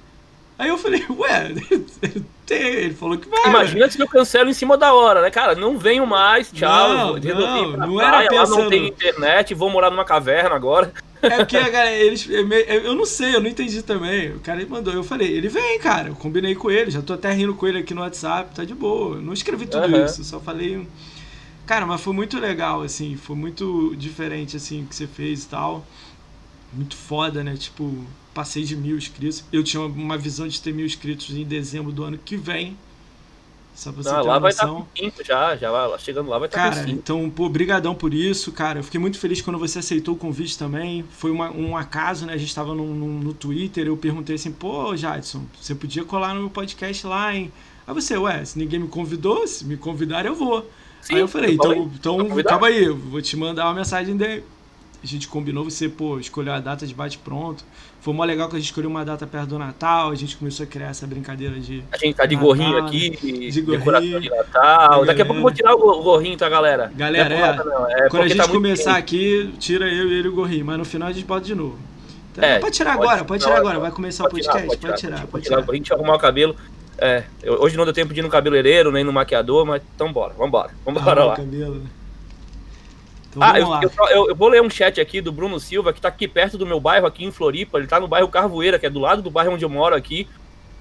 Aí 0.58 0.70
eu 0.70 0.78
falei, 0.78 1.04
ué, 1.10 1.54
tem, 2.46 2.62
ele 2.62 2.94
falou 2.94 3.18
que 3.18 3.28
vai. 3.28 3.50
Imagina 3.50 3.90
se 3.90 4.00
eu 4.00 4.08
cancelo 4.08 4.50
em 4.50 4.54
cima 4.54 4.78
da 4.78 4.94
hora, 4.94 5.22
né, 5.22 5.32
cara? 5.32 5.56
Não 5.56 5.78
venho 5.78 6.06
mais, 6.06 6.52
tchau. 6.52 6.94
Não, 6.94 7.14
resolvi 7.14 7.34
não, 7.34 7.72
não 7.78 8.02
era 8.02 8.10
praia, 8.12 8.30
lá 8.32 8.40
pensando- 8.42 8.62
não 8.62 8.70
tem 8.70 8.88
internet, 8.88 9.54
vou 9.54 9.70
morar 9.70 9.90
numa 9.90 10.06
caverna 10.06 10.56
agora. 10.56 10.94
É 11.22 11.38
porque 11.38 11.58
a 11.58 11.70
galera, 11.70 11.96
eles. 11.96 12.30
é 12.30 12.44
meio- 12.44 12.66
Eu 12.66 12.96
não 12.96 13.06
sei, 13.06 13.36
eu 13.36 13.42
não 13.42 13.50
entendi 13.50 13.82
também. 13.82 14.32
O 14.36 14.40
cara 14.40 14.64
mandou, 14.70 14.94
eu 14.94 15.04
falei, 15.04 15.28
ele 15.32 15.48
vem, 15.48 15.80
cara. 15.80 16.10
Eu 16.10 16.16
combinei 16.16 16.54
com 16.54 16.70
ele, 16.70 16.92
já 16.92 17.02
tô 17.02 17.14
até 17.14 17.32
rindo 17.32 17.56
com 17.56 17.66
ele 17.66 17.80
aqui 17.80 17.94
no 17.94 18.02
WhatsApp, 18.02 18.54
tá 18.54 18.64
de 18.64 18.76
boa. 18.76 19.16
Eu 19.16 19.22
não 19.22 19.34
escrevi 19.34 19.66
tudo 19.66 19.86
Aham. 19.86 20.06
isso, 20.06 20.24
só 20.24 20.40
falei. 20.40 20.88
Cara, 21.66 21.86
mas 21.86 22.02
foi 22.02 22.14
muito 22.14 22.38
legal, 22.40 22.82
assim, 22.82 23.16
foi 23.16 23.38
muito 23.38 23.96
diferente, 23.96 24.58
assim, 24.58 24.84
o 24.84 24.86
que 24.86 24.94
você 24.96 25.08
fez 25.08 25.46
e 25.46 25.48
tal. 25.48 25.86
Muito 26.76 26.96
foda, 26.96 27.44
né? 27.44 27.56
Tipo, 27.56 27.94
passei 28.34 28.64
de 28.64 28.76
mil 28.76 28.98
inscritos. 28.98 29.44
Eu 29.52 29.64
tinha 29.64 29.82
uma 29.82 30.18
visão 30.18 30.48
de 30.48 30.60
ter 30.62 30.74
mil 30.74 30.86
inscritos 30.86 31.30
em 31.36 31.44
dezembro 31.44 31.92
do 31.92 32.04
ano 32.04 32.18
que 32.18 32.36
vem. 32.36 32.78
Só 33.76 33.92
pra 33.92 34.04
você 34.04 34.10
Não, 34.12 34.22
ter 34.22 34.28
lá 34.28 34.40
vai 34.40 34.52
estar 34.52 34.68
quinto 34.94 35.24
já, 35.24 35.56
já 35.56 35.72
vai, 35.72 35.98
chegando 35.98 36.30
lá 36.30 36.38
vai 36.38 36.48
estar 36.48 36.70
com 36.70 36.76
Cara, 36.76 36.90
então, 36.92 37.28
pô, 37.30 37.50
brigadão 37.50 37.96
por 37.96 38.14
isso, 38.14 38.52
cara. 38.52 38.80
Eu 38.80 38.84
fiquei 38.84 39.00
muito 39.00 39.18
feliz 39.18 39.42
quando 39.42 39.58
você 39.58 39.80
aceitou 39.80 40.14
o 40.14 40.18
convite 40.18 40.58
também. 40.58 41.04
Foi 41.10 41.32
uma- 41.32 41.50
um 41.52 41.76
acaso, 41.76 42.26
né? 42.26 42.34
A 42.34 42.38
gente 42.38 42.54
tava 42.54 42.76
no, 42.76 42.86
no, 42.94 43.08
no 43.20 43.34
Twitter, 43.34 43.88
eu 43.88 43.98
perguntei 43.98 44.36
assim, 44.36 44.52
pô, 44.52 44.96
Jadson, 44.96 45.44
você 45.60 45.74
podia 45.74 46.04
colar 46.06 46.36
no 46.36 46.42
meu 46.42 46.50
podcast 46.52 47.06
lá, 47.08 47.36
hein? 47.36 47.52
Aí 47.88 47.94
você, 47.94 48.16
ué, 48.16 48.46
se 48.46 48.58
ninguém 48.60 48.80
me 48.80 48.88
convidou, 48.88 49.48
se 49.48 49.66
me 49.66 49.76
convidar 49.76 50.26
eu 50.26 50.36
vou. 50.36 50.70
Sim, 51.02 51.16
aí 51.16 51.22
eu 51.22 51.28
falei, 51.28 51.50
eu 51.52 51.56
então, 51.56 51.92
então 51.96 52.44
tá 52.44 52.44
calma 52.44 52.68
aí, 52.68 52.84
eu 52.84 52.96
vou 52.96 53.22
te 53.22 53.36
mandar 53.36 53.66
uma 53.66 53.74
mensagem 53.74 54.16
de... 54.16 54.44
A 55.04 55.06
gente 55.06 55.28
combinou, 55.28 55.66
você, 55.66 55.90
pô, 55.90 56.18
escolheu 56.18 56.54
a 56.54 56.60
data 56.62 56.88
de 56.88 56.94
bate-pronto. 56.94 57.66
Foi 58.00 58.14
mó 58.14 58.24
legal 58.24 58.48
que 58.48 58.56
a 58.56 58.60
gente 58.60 58.68
escolheu 58.68 58.90
uma 58.90 59.04
data 59.04 59.28
perto 59.28 59.48
do 59.50 59.60
Natal, 59.60 60.12
a 60.12 60.16
gente 60.16 60.38
começou 60.38 60.64
a 60.64 60.68
criar 60.68 60.88
essa 60.88 61.06
brincadeira 61.06 61.60
de... 61.60 61.84
A 61.92 61.98
gente 61.98 62.16
tá 62.16 62.26
de 62.26 62.36
Natal, 62.36 62.48
gorrinho 62.50 62.78
aqui, 62.78 63.10
de 63.12 63.52
de 63.52 63.62
gorrinho. 63.62 63.80
decoração 63.80 64.20
de 64.22 64.30
Natal. 64.30 65.06
Daqui 65.06 65.22
a 65.22 65.26
pouco 65.26 65.40
eu 65.40 65.44
vou 65.44 65.52
tirar 65.52 65.74
o 65.76 65.78
go- 65.78 66.00
o 66.00 66.04
gorrinho, 66.04 66.38
tá, 66.38 66.48
galera? 66.48 66.92
Galera, 66.96 67.30
não 67.30 67.46
é, 67.46 67.58
não. 67.58 67.90
É 67.90 68.10
Quando 68.10 68.24
a 68.24 68.28
gente 68.30 68.38
tá 68.38 68.48
começar 68.48 68.96
aqui, 68.98 69.54
tira 69.60 69.86
eu 69.90 70.08
e 70.08 70.14
ele 70.20 70.30
o 70.30 70.34
gorrinho, 70.34 70.66
mas 70.66 70.78
no 70.78 70.86
final 70.86 71.10
a 71.10 71.12
gente 71.12 71.26
bota 71.26 71.46
de 71.46 71.54
novo. 71.56 71.78
Então, 72.32 72.44
É, 72.44 72.60
pode 72.60 72.76
tirar 72.76 72.96
pode- 72.98 73.08
agora, 73.08 73.26
pode 73.26 73.42
tirar 73.44 73.52
hora, 73.56 73.60
agora. 73.62 73.80
Vai 73.80 73.92
começar 73.92 74.24
o 74.26 74.30
Pode 74.30 74.42
tirar, 74.42 74.54
podcast? 74.54 74.80
Pode 74.88 75.00
tirar, 75.02 75.18
pode 75.18 75.28
pode 75.32 75.44
tirar 75.44 75.60
o 75.60 75.62
tirar. 75.64 75.78
deixa 75.78 75.94
eu 75.94 75.98
arrumar 75.98 76.16
o 76.16 76.20
cabelo. 76.20 76.56
É, 76.98 77.24
eu- 77.44 77.62
hoje 77.62 77.76
não 77.76 77.84
deu 77.84 77.94
tempo 77.94 78.14
de 78.14 78.20
ir 78.22 78.24
no 78.24 78.30
cabeleireiro, 78.30 78.92
nem 78.92 79.04
no 79.04 79.12
maquiador, 79.14 79.66
mas 79.66 79.82
então 79.96 80.12
bora, 80.14 80.34
vambora, 80.34 80.72
vambora 80.86 81.06
Arruma 81.12 81.26
o 81.26 81.28
lá. 81.30 81.36
cabelo, 81.36 81.76
né? 81.76 81.86
Então, 83.36 83.74
ah, 83.74 83.82
eu, 83.82 83.92
eu, 84.10 84.30
eu, 84.30 84.36
vou 84.36 84.48
ler 84.48 84.62
um 84.62 84.70
chat 84.70 85.02
aqui 85.02 85.20
do 85.20 85.32
Bruno 85.32 85.60
Silva, 85.60 85.92
que 85.92 86.00
tá 86.00 86.08
aqui 86.08 86.28
perto 86.28 86.58
do 86.58 86.66
meu 86.66 86.80
bairro, 86.80 87.08
aqui 87.08 87.26
em 87.26 87.32
Floripa. 87.32 87.78
Ele 87.78 87.88
tá 87.88 88.00
no 88.00 88.08
bairro 88.08 88.28
Carvoeira, 88.28 88.78
que 88.78 88.86
é 88.86 88.90
do 88.90 89.00
lado 89.00 89.22
do 89.22 89.32
bairro 89.32 89.54
onde 89.54 89.66
eu 89.66 89.70
moro 89.70 89.96
aqui, 89.96 90.28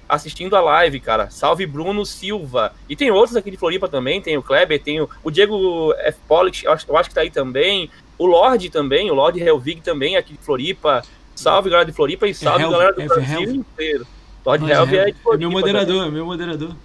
assistindo 0.08 0.54
a 0.54 0.60
live, 0.60 1.00
cara. 1.00 1.30
Salve 1.30 1.66
Bruno 1.66 2.04
Silva. 2.04 2.74
E 2.88 2.94
tem 2.94 3.10
outros 3.10 3.36
aqui 3.36 3.50
de 3.50 3.56
Floripa 3.56 3.88
também, 3.88 4.20
tem 4.20 4.36
o 4.36 4.42
Kleber, 4.42 4.82
tem 4.82 5.00
o, 5.00 5.08
o 5.24 5.30
Diego 5.30 5.94
F. 5.98 6.18
Pollitt, 6.28 6.64
eu 6.64 6.72
acho, 6.72 6.86
eu 6.88 6.96
acho 6.96 7.08
que 7.08 7.14
tá 7.14 7.22
aí 7.22 7.30
também. 7.30 7.90
O 8.18 8.26
Lorde 8.26 8.68
também, 8.70 9.10
o 9.10 9.14
Lorde 9.14 9.42
Helvig 9.42 9.80
também, 9.80 10.16
aqui 10.16 10.34
de 10.34 10.44
Floripa. 10.44 11.02
Salve, 11.34 11.70
galera 11.70 11.90
de 11.90 11.96
Floripa, 11.96 12.28
e 12.28 12.34
salve, 12.34 12.64
é 12.64 12.68
galera 12.68 12.92
do 12.92 13.00
é 13.00 13.06
Brasil 13.06 13.40
Helv. 13.40 13.54
inteiro. 13.54 14.06
Lorde 14.44 14.70
Helvig 14.70 14.98
é 14.98 15.04
de 15.06 15.12
Floripa. 15.14 15.34
É 15.34 15.38
meu 15.38 15.50
moderador, 15.50 15.96
também. 15.96 16.08
é 16.08 16.10
meu 16.10 16.26
moderador. 16.26 16.76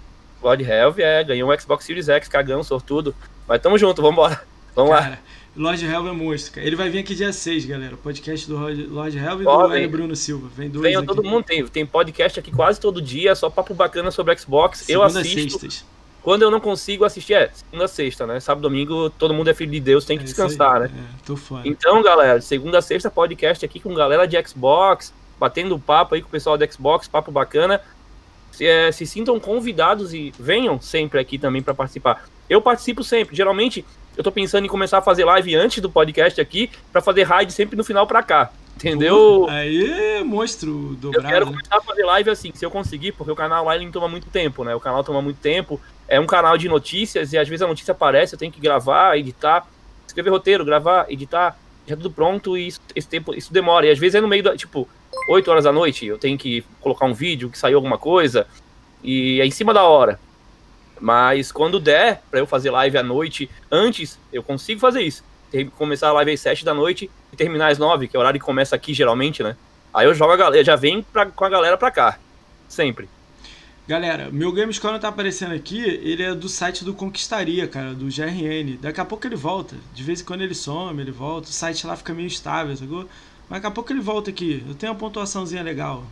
Lorde 0.42 0.64
Helvig 0.64 1.02
é, 1.02 1.22
ganhou 1.24 1.52
um 1.52 1.58
Xbox 1.58 1.84
Series 1.84 2.08
X, 2.08 2.28
cagão, 2.28 2.62
sortudo. 2.62 3.14
Mas 3.46 3.60
tamo 3.60 3.76
junto, 3.76 4.00
vambora. 4.00 4.40
Vamos 4.74 4.92
cara, 4.92 5.10
lá. 5.10 5.18
Lord 5.58 5.84
Helve 5.84 6.08
é 6.08 6.12
monstro. 6.12 6.60
Ele 6.60 6.76
vai 6.76 6.88
vir 6.88 7.00
aqui 7.00 7.16
dia 7.16 7.32
6, 7.32 7.64
galera. 7.64 7.96
Podcast 7.96 8.46
do 8.46 8.56
Lord 8.56 9.18
Helve 9.18 9.42
e 9.42 9.44
do 9.44 9.74
Hélio 9.74 9.90
Bruno 9.90 10.14
Silva. 10.14 10.48
Vem 10.56 10.70
dois 10.70 10.84
Venham 10.84 11.04
todo 11.04 11.20
mundo, 11.24 11.42
tem, 11.44 11.66
tem 11.66 11.84
podcast 11.84 12.38
aqui 12.38 12.52
quase 12.52 12.78
todo 12.78 13.02
dia, 13.02 13.34
só 13.34 13.50
papo 13.50 13.74
bacana 13.74 14.12
sobre 14.12 14.38
Xbox. 14.38 14.78
Segunda 14.78 14.92
eu 14.92 15.20
assisto. 15.20 15.58
Sextas. 15.58 15.84
Quando 16.22 16.42
eu 16.42 16.50
não 16.50 16.60
consigo 16.60 17.04
assistir, 17.04 17.34
é 17.34 17.50
segunda 17.52 17.88
sexta, 17.88 18.24
né? 18.24 18.38
Sábado 18.38 18.62
domingo, 18.62 19.10
todo 19.10 19.34
mundo 19.34 19.50
é 19.50 19.54
filho 19.54 19.72
de 19.72 19.80
Deus, 19.80 20.04
tem 20.04 20.16
que 20.16 20.22
é 20.22 20.26
descansar, 20.26 20.80
né? 20.80 20.90
É, 20.94 21.26
tô 21.26 21.36
fora. 21.36 21.66
Então, 21.66 22.00
galera, 22.02 22.40
segunda 22.40 22.80
sexta 22.80 23.10
podcast 23.10 23.64
aqui 23.64 23.80
com 23.80 23.92
galera 23.94 24.26
de 24.26 24.40
Xbox, 24.46 25.12
batendo 25.40 25.76
papo 25.76 26.14
aí 26.14 26.22
com 26.22 26.28
o 26.28 26.30
pessoal 26.30 26.56
do 26.56 26.72
Xbox, 26.72 27.08
papo 27.08 27.32
bacana. 27.32 27.80
Se, 28.52 28.64
é, 28.64 28.92
se 28.92 29.06
sintam 29.06 29.38
convidados 29.40 30.14
e 30.14 30.32
venham 30.38 30.80
sempre 30.80 31.18
aqui 31.18 31.36
também 31.36 31.62
para 31.62 31.74
participar. 31.74 32.28
Eu 32.48 32.62
participo 32.62 33.04
sempre. 33.04 33.36
Geralmente, 33.36 33.84
eu 34.18 34.24
tô 34.24 34.32
pensando 34.32 34.64
em 34.64 34.68
começar 34.68 34.98
a 34.98 35.00
fazer 35.00 35.24
live 35.24 35.54
antes 35.54 35.80
do 35.80 35.88
podcast 35.88 36.40
aqui, 36.40 36.68
para 36.90 37.00
fazer 37.00 37.22
raid 37.22 37.52
sempre 37.52 37.76
no 37.76 37.84
final 37.84 38.04
para 38.04 38.20
cá. 38.20 38.50
Entendeu? 38.74 39.46
Aí, 39.48 40.22
monstro 40.24 40.96
dobrado. 41.00 41.24
Eu 41.24 41.30
quero 41.30 41.46
né? 41.46 41.52
começar 41.52 41.76
a 41.76 41.80
fazer 41.80 42.04
live 42.04 42.30
assim, 42.30 42.50
se 42.52 42.66
eu 42.66 42.70
conseguir, 42.70 43.12
porque 43.12 43.30
o 43.30 43.36
canal 43.36 43.72
ele 43.72 43.88
toma 43.92 44.08
muito 44.08 44.28
tempo, 44.28 44.64
né? 44.64 44.74
O 44.74 44.80
canal 44.80 45.04
toma 45.04 45.22
muito 45.22 45.38
tempo. 45.38 45.80
É 46.08 46.18
um 46.18 46.26
canal 46.26 46.58
de 46.58 46.68
notícias 46.68 47.32
e 47.32 47.38
às 47.38 47.48
vezes 47.48 47.62
a 47.62 47.68
notícia 47.68 47.92
aparece, 47.92 48.34
eu 48.34 48.38
tenho 48.38 48.50
que 48.50 48.60
gravar, 48.60 49.16
editar, 49.16 49.64
escrever 50.04 50.30
roteiro, 50.30 50.64
gravar, 50.64 51.06
editar, 51.08 51.56
já 51.86 51.94
tudo 51.94 52.10
pronto 52.10 52.58
e 52.58 52.66
isso, 52.66 52.80
esse 52.96 53.08
tempo, 53.08 53.32
isso 53.34 53.52
demora. 53.52 53.86
E 53.86 53.90
às 53.90 54.00
vezes 54.00 54.16
é 54.16 54.20
no 54.20 54.26
meio 54.26 54.42
da, 54.42 54.56
tipo, 54.56 54.88
8 55.30 55.48
horas 55.48 55.62
da 55.62 55.72
noite, 55.72 56.06
eu 56.06 56.18
tenho 56.18 56.36
que 56.36 56.64
colocar 56.80 57.06
um 57.06 57.14
vídeo 57.14 57.50
que 57.50 57.58
saiu 57.58 57.76
alguma 57.76 57.98
coisa 57.98 58.48
e 59.02 59.40
é 59.40 59.46
em 59.46 59.50
cima 59.52 59.72
da 59.72 59.84
hora. 59.84 60.18
Mas 61.00 61.52
quando 61.52 61.80
der 61.80 62.22
para 62.30 62.40
eu 62.40 62.46
fazer 62.46 62.70
live 62.70 62.98
à 62.98 63.02
noite, 63.02 63.50
antes, 63.70 64.18
eu 64.32 64.42
consigo 64.42 64.80
fazer 64.80 65.02
isso. 65.02 65.24
Começar 65.76 66.08
a 66.08 66.12
live 66.12 66.32
às 66.32 66.40
7 66.40 66.64
da 66.64 66.74
noite 66.74 67.10
e 67.32 67.36
terminar 67.36 67.70
às 67.70 67.78
9, 67.78 68.08
que 68.08 68.16
é 68.16 68.18
o 68.18 68.20
horário 68.20 68.38
que 68.38 68.46
começa 68.46 68.76
aqui 68.76 68.92
geralmente, 68.92 69.42
né? 69.42 69.56
Aí 69.92 70.06
eu 70.06 70.14
jogo 70.14 70.32
a 70.32 70.36
galera, 70.36 70.64
já 70.64 70.76
vem 70.76 71.02
pra, 71.02 71.26
com 71.26 71.44
a 71.44 71.48
galera 71.48 71.76
pra 71.76 71.90
cá. 71.90 72.18
Sempre. 72.68 73.08
Galera, 73.88 74.28
meu 74.30 74.52
Gamescore 74.52 74.92
não 74.92 75.00
tá 75.00 75.08
aparecendo 75.08 75.54
aqui, 75.54 75.80
ele 75.80 76.22
é 76.22 76.34
do 76.34 76.46
site 76.46 76.84
do 76.84 76.92
Conquistaria, 76.92 77.66
cara, 77.66 77.94
do 77.94 78.04
GRN. 78.04 78.76
Daqui 78.78 79.00
a 79.00 79.04
pouco 79.04 79.26
ele 79.26 79.34
volta. 79.34 79.76
De 79.94 80.02
vez 80.02 80.20
em 80.20 80.24
quando 80.24 80.42
ele 80.42 80.54
some, 80.54 81.00
ele 81.00 81.10
volta. 81.10 81.48
O 81.48 81.52
site 81.52 81.86
lá 81.86 81.96
fica 81.96 82.12
meio 82.12 82.26
estável, 82.26 82.76
sacou? 82.76 83.08
Mas 83.48 83.62
daqui 83.62 83.66
a 83.66 83.70
pouco 83.70 83.90
ele 83.90 84.00
volta 84.00 84.28
aqui. 84.28 84.62
Eu 84.68 84.74
tenho 84.74 84.92
uma 84.92 84.98
pontuaçãozinha 84.98 85.62
legal. 85.62 86.04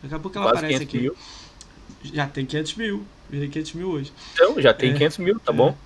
Daqui 0.00 0.14
a 0.14 0.18
pouco 0.20 0.38
ela 0.38 0.46
Quase 0.52 0.58
aparece 0.58 0.84
aqui. 0.84 1.00
Mil. 1.00 1.16
Já 2.04 2.28
tem 2.28 2.46
500 2.46 2.74
mil. 2.76 3.04
Virei 3.30 3.48
500 3.48 3.72
mil 3.74 3.88
hoje. 3.90 4.12
Então, 4.34 4.60
já 4.60 4.74
tem 4.74 4.90
é, 4.90 4.94
500 4.94 5.18
mil, 5.18 5.40
tá 5.40 5.52
é. 5.52 5.56
bom? 5.56 5.76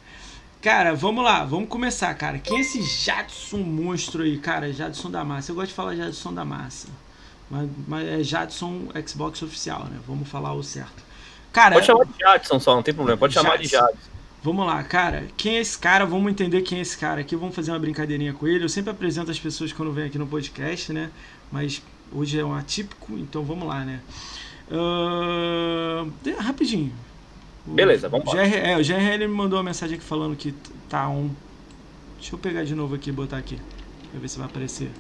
Cara, 0.63 0.95
vamos 0.95 1.23
lá, 1.23 1.45
vamos 1.45 1.69
começar, 1.69 2.15
cara. 2.15 2.39
Quem 2.39 2.57
é 2.57 2.61
esse 2.63 2.83
Jadson 2.83 3.59
monstro 3.59 4.23
aí, 4.23 4.39
cara? 4.39 4.73
Jadson 4.73 5.11
da 5.11 5.23
Massa. 5.23 5.53
Eu 5.53 5.57
gosto 5.57 5.69
de 5.69 5.75
falar 5.75 5.95
Jadson 5.95 6.33
da 6.33 6.43
Massa. 6.43 6.89
Mas, 7.51 7.69
mas 7.87 8.09
é 8.09 8.23
Jadson 8.23 8.89
Xbox 9.07 9.43
oficial, 9.43 9.85
né? 9.85 10.01
Vamos 10.07 10.27
falar 10.27 10.55
o 10.55 10.63
certo. 10.63 11.05
Cara, 11.53 11.75
pode 11.75 11.87
chamar 11.87 12.07
de 12.07 12.19
Jadson 12.19 12.59
só, 12.59 12.75
não 12.75 12.83
tem 12.83 12.95
problema. 12.95 13.19
Pode 13.19 13.35
Jadson. 13.35 13.47
chamar 13.47 13.63
de 13.63 13.69
Jadson. 13.69 14.15
Vamos 14.43 14.67
lá, 14.67 14.83
cara. 14.83 15.27
Quem 15.37 15.59
é 15.59 15.61
esse 15.61 15.79
cara? 15.79 16.07
Vamos 16.07 16.31
entender 16.33 16.63
quem 16.63 16.79
é 16.79 16.81
esse 16.81 16.97
cara 16.97 17.21
aqui. 17.21 17.37
Vamos 17.37 17.55
fazer 17.55 17.71
uma 17.71 17.79
brincadeirinha 17.79 18.33
com 18.33 18.47
ele. 18.49 18.65
Eu 18.65 18.69
sempre 18.71 18.91
apresento 18.91 19.31
as 19.31 19.39
pessoas 19.39 19.71
quando 19.71 19.93
vem 19.93 20.07
aqui 20.07 20.19
no 20.19 20.27
podcast, 20.27 20.95
né? 20.95 21.11
Mas 21.53 21.83
hoje 22.11 22.39
é 22.39 22.45
um 22.45 22.55
atípico, 22.55 23.19
então 23.19 23.43
vamos 23.43 23.69
lá, 23.69 23.85
né? 23.85 24.01
Uh... 24.71 26.11
Rapidinho. 26.41 26.93
Beleza, 27.67 28.09
vamos 28.09 28.33
lá. 28.33 28.47
É, 28.47 28.77
o 28.77 28.85
GRL 28.85 29.27
me 29.27 29.35
mandou 29.35 29.59
uma 29.59 29.65
mensagem 29.65 29.97
aqui 29.97 30.05
falando 30.05 30.37
que 30.37 30.53
tá 30.89 31.09
um. 31.09 31.31
Deixa 32.19 32.35
eu 32.35 32.39
pegar 32.39 32.65
de 32.65 32.75
novo 32.75 32.95
aqui 32.95 33.11
e 33.11 33.13
botar 33.13 33.39
aqui. 33.39 33.59
Pra 34.11 34.21
ver 34.21 34.29
se 34.29 34.39
vai 34.39 34.47
aparecer. 34.47 34.91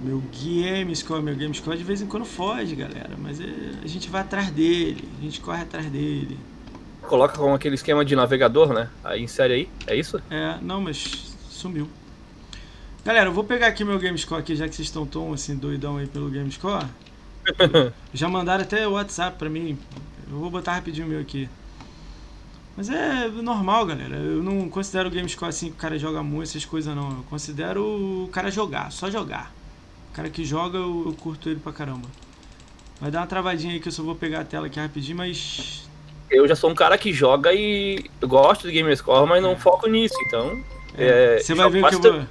Meu 0.00 0.22
Gamescore, 0.32 1.22
meu 1.22 1.34
Gamescore 1.34 1.76
de 1.76 1.84
vez 1.84 2.02
em 2.02 2.06
quando 2.06 2.24
foge, 2.24 2.74
galera. 2.74 3.10
Mas 3.18 3.40
é, 3.40 3.44
a 3.82 3.86
gente 3.86 4.08
vai 4.08 4.22
atrás 4.22 4.50
dele, 4.50 5.08
a 5.18 5.22
gente 5.22 5.40
corre 5.40 5.62
atrás 5.62 5.86
dele. 5.86 6.38
Coloca 7.02 7.38
com 7.38 7.54
aquele 7.54 7.74
esquema 7.74 8.04
de 8.04 8.16
navegador, 8.16 8.72
né? 8.72 8.90
Aí 9.04 9.22
insere 9.22 9.54
aí, 9.54 9.68
é 9.86 9.94
isso? 9.94 10.20
É, 10.30 10.58
não, 10.60 10.80
mas 10.80 11.36
sumiu. 11.48 11.88
Galera, 13.04 13.28
eu 13.28 13.32
vou 13.32 13.44
pegar 13.44 13.68
aqui 13.68 13.84
meu 13.84 13.98
Gamescore 13.98 14.40
aqui, 14.40 14.56
já 14.56 14.68
que 14.68 14.74
vocês 14.74 14.88
estão 14.88 15.06
tão 15.06 15.32
assim 15.32 15.54
doidão 15.54 15.96
aí 15.96 16.06
pelo 16.06 16.28
Gamescore. 16.28 16.86
Já 18.12 18.28
mandaram 18.28 18.64
até 18.64 18.86
o 18.88 18.92
WhatsApp 18.92 19.38
pra 19.38 19.48
mim. 19.48 19.78
Eu 20.30 20.38
vou 20.38 20.50
botar 20.50 20.74
rapidinho 20.74 21.06
o 21.06 21.10
meu 21.10 21.20
aqui. 21.20 21.48
Mas 22.76 22.90
é 22.90 23.28
normal, 23.28 23.86
galera. 23.86 24.16
Eu 24.16 24.42
não 24.42 24.68
considero 24.68 25.08
o 25.08 25.12
GameScore 25.12 25.48
assim 25.48 25.66
que 25.70 25.76
o 25.76 25.78
cara 25.78 25.98
joga 25.98 26.22
muito, 26.22 26.50
essas 26.50 26.64
coisas 26.64 26.94
não. 26.94 27.10
Eu 27.10 27.24
considero 27.30 27.82
o 27.82 28.28
cara 28.28 28.50
jogar, 28.50 28.92
só 28.92 29.10
jogar. 29.10 29.52
O 30.10 30.14
cara 30.14 30.28
que 30.28 30.44
joga, 30.44 30.76
eu, 30.76 31.04
eu 31.06 31.12
curto 31.14 31.48
ele 31.48 31.60
pra 31.60 31.72
caramba. 31.72 32.08
Vai 33.00 33.10
dar 33.10 33.20
uma 33.20 33.26
travadinha 33.26 33.72
aí 33.72 33.80
que 33.80 33.88
eu 33.88 33.92
só 33.92 34.02
vou 34.02 34.14
pegar 34.14 34.40
a 34.40 34.44
tela 34.44 34.66
aqui 34.66 34.78
rapidinho, 34.78 35.16
mas. 35.16 35.88
Eu 36.30 36.46
já 36.46 36.54
sou 36.56 36.70
um 36.70 36.74
cara 36.74 36.98
que 36.98 37.12
joga 37.12 37.52
e 37.54 38.10
gosto 38.20 38.68
de 38.68 38.74
GameScore, 38.74 39.28
mas 39.28 39.42
não 39.42 39.52
é. 39.52 39.56
foco 39.56 39.88
nisso, 39.88 40.16
então. 40.26 40.62
É, 40.96 41.38
você 41.38 41.54
vai 41.54 41.70
ver 41.70 41.84
que 41.88 41.94
eu 41.94 42.00
vou. 42.00 42.26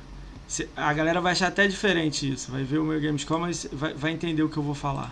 A 0.75 0.93
galera 0.93 1.19
vai 1.21 1.31
achar 1.31 1.47
até 1.47 1.67
diferente 1.67 2.31
isso. 2.31 2.51
Vai 2.51 2.63
ver 2.63 2.77
o 2.77 2.83
meu 2.83 2.99
GameScore, 3.01 3.41
mas 3.41 3.67
vai, 3.71 3.93
vai 3.95 4.11
entender 4.11 4.43
o 4.43 4.49
que 4.49 4.57
eu 4.57 4.63
vou 4.63 4.75
falar. 4.75 5.11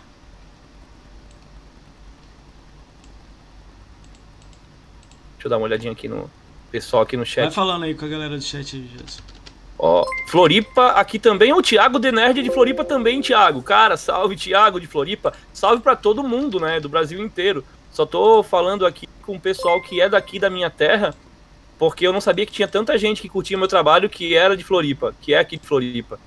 Deixa 5.44 5.48
eu 5.48 5.50
dar 5.50 5.58
uma 5.58 5.66
olhadinha 5.66 5.92
aqui 5.92 6.08
no 6.08 6.32
pessoal 6.72 7.04
aqui 7.04 7.18
no 7.18 7.26
chat. 7.26 7.44
Vai 7.44 7.52
falando 7.52 7.84
aí 7.84 7.94
com 7.94 8.06
a 8.06 8.08
galera 8.08 8.38
do 8.38 8.42
chat 8.42 8.78
aí. 8.78 8.90
Ó, 9.78 10.06
Floripa, 10.30 10.92
aqui 10.92 11.20
também 11.20 11.52
o 11.52 11.62
Thiago 11.62 12.00
The 12.00 12.14
Nerd 12.14 12.42
de 12.42 12.50
Floripa 12.50 12.86
também, 12.86 13.20
Thiago. 13.20 13.62
Cara, 13.62 13.98
salve 13.98 14.38
Thiago 14.38 14.80
de 14.80 14.88
Floripa. 14.88 15.34
Salve 15.52 15.84
para 15.84 15.98
todo 15.98 16.24
mundo, 16.24 16.62
né, 16.62 16.80
do 16.80 16.88
Brasil 16.88 17.22
inteiro. 17.22 17.62
Só 17.92 18.06
tô 18.06 18.42
falando 18.42 18.86
aqui 18.86 19.06
com 19.22 19.36
o 19.36 19.40
pessoal 19.40 19.82
que 19.82 20.00
é 20.00 20.08
daqui 20.08 20.40
da 20.40 20.50
minha 20.50 20.70
terra, 20.70 21.14
porque 21.78 22.08
eu 22.08 22.14
não 22.14 22.22
sabia 22.22 22.46
que 22.46 22.54
tinha 22.54 22.68
tanta 22.68 22.98
gente 22.98 23.22
que 23.22 23.28
curtia 23.28 23.58
meu 23.58 23.68
trabalho 23.68 24.10
que 24.10 24.38
era 24.38 24.56
de 24.56 24.64
Floripa, 24.64 25.14
que 25.20 25.34
é 25.34 25.40
aqui 25.40 25.58
de 25.58 25.68
Floripa. 25.68 26.18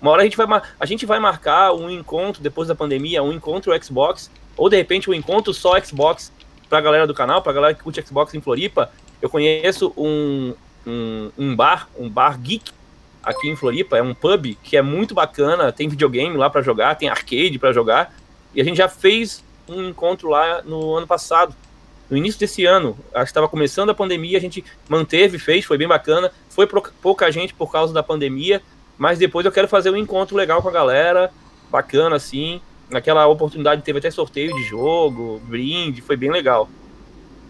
Uma 0.00 0.12
hora 0.12 0.22
a 0.22 0.24
gente 0.24 0.36
vai, 0.36 0.62
a 0.78 0.86
gente 0.86 1.04
vai 1.04 1.18
marcar 1.18 1.74
um 1.74 1.90
encontro 1.90 2.40
depois 2.40 2.68
da 2.68 2.74
pandemia, 2.76 3.20
um 3.20 3.32
encontro 3.32 3.72
Xbox, 3.82 4.30
ou 4.56 4.68
de 4.68 4.76
repente 4.76 5.10
um 5.10 5.14
encontro 5.14 5.52
só 5.52 5.76
Xbox 5.80 6.30
pra 6.70 6.80
galera 6.80 7.06
do 7.06 7.12
canal, 7.12 7.42
pra 7.42 7.52
galera 7.52 7.74
que 7.74 7.82
curte 7.82 8.00
Xbox 8.00 8.32
em 8.32 8.40
Floripa, 8.40 8.90
eu 9.20 9.28
conheço 9.28 9.92
um, 9.96 10.54
um, 10.86 11.30
um 11.36 11.56
bar, 11.56 11.88
um 11.98 12.08
bar 12.08 12.40
geek 12.40 12.72
aqui 13.22 13.50
em 13.50 13.56
Floripa, 13.56 13.98
é 13.98 14.02
um 14.02 14.14
pub 14.14 14.56
que 14.62 14.76
é 14.76 14.80
muito 14.80 15.12
bacana, 15.12 15.72
tem 15.72 15.88
videogame 15.88 16.36
lá 16.36 16.48
para 16.48 16.62
jogar, 16.62 16.94
tem 16.94 17.08
arcade 17.08 17.58
para 17.58 17.72
jogar, 17.72 18.14
e 18.54 18.60
a 18.60 18.64
gente 18.64 18.76
já 18.76 18.88
fez 18.88 19.44
um 19.68 19.88
encontro 19.88 20.28
lá 20.30 20.62
no 20.62 20.94
ano 20.94 21.06
passado, 21.06 21.54
no 22.08 22.16
início 22.16 22.38
desse 22.40 22.64
ano, 22.64 22.96
acho 23.12 23.26
que 23.26 23.30
estava 23.30 23.48
começando 23.48 23.90
a 23.90 23.94
pandemia, 23.94 24.38
a 24.38 24.40
gente 24.40 24.64
manteve, 24.88 25.38
fez, 25.38 25.64
foi 25.64 25.76
bem 25.76 25.88
bacana, 25.88 26.32
foi 26.48 26.68
pouca 27.02 27.30
gente 27.32 27.52
por 27.52 27.70
causa 27.70 27.92
da 27.92 28.02
pandemia, 28.02 28.62
mas 28.96 29.18
depois 29.18 29.44
eu 29.44 29.52
quero 29.52 29.66
fazer 29.66 29.90
um 29.90 29.96
encontro 29.96 30.36
legal 30.36 30.62
com 30.62 30.68
a 30.68 30.72
galera, 30.72 31.32
bacana 31.70 32.16
assim, 32.16 32.60
naquela 32.90 33.26
oportunidade 33.26 33.82
teve 33.82 33.98
até 33.98 34.10
sorteio 34.10 34.54
de 34.54 34.64
jogo, 34.64 35.40
brinde, 35.44 36.00
foi 36.00 36.16
bem 36.16 36.30
legal. 36.30 36.68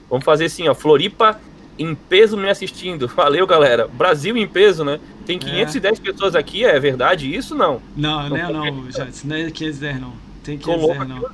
Vamos 0.08 0.24
fazer 0.24 0.46
assim, 0.46 0.68
ó, 0.68 0.74
Floripa 0.74 1.40
em 1.78 1.94
peso 1.94 2.36
me 2.36 2.48
assistindo. 2.50 3.08
Valeu, 3.14 3.46
galera. 3.46 3.88
Brasil 3.88 4.36
em 4.36 4.46
peso, 4.46 4.84
né? 4.84 5.00
Tem 5.24 5.38
510 5.38 5.98
é. 5.98 6.02
pessoas 6.02 6.34
aqui, 6.34 6.64
é 6.64 6.78
verdade 6.78 7.34
isso 7.34 7.54
não? 7.54 7.80
Não, 7.96 8.28
não, 8.28 8.36
é 8.36 8.52
não, 8.52 8.90
já, 8.90 9.06
não 9.24 9.36
é 9.36 9.50
510 9.50 10.00
não. 10.00 10.12
Tem 10.44 10.58
510 10.58 11.08
não. 11.08 11.30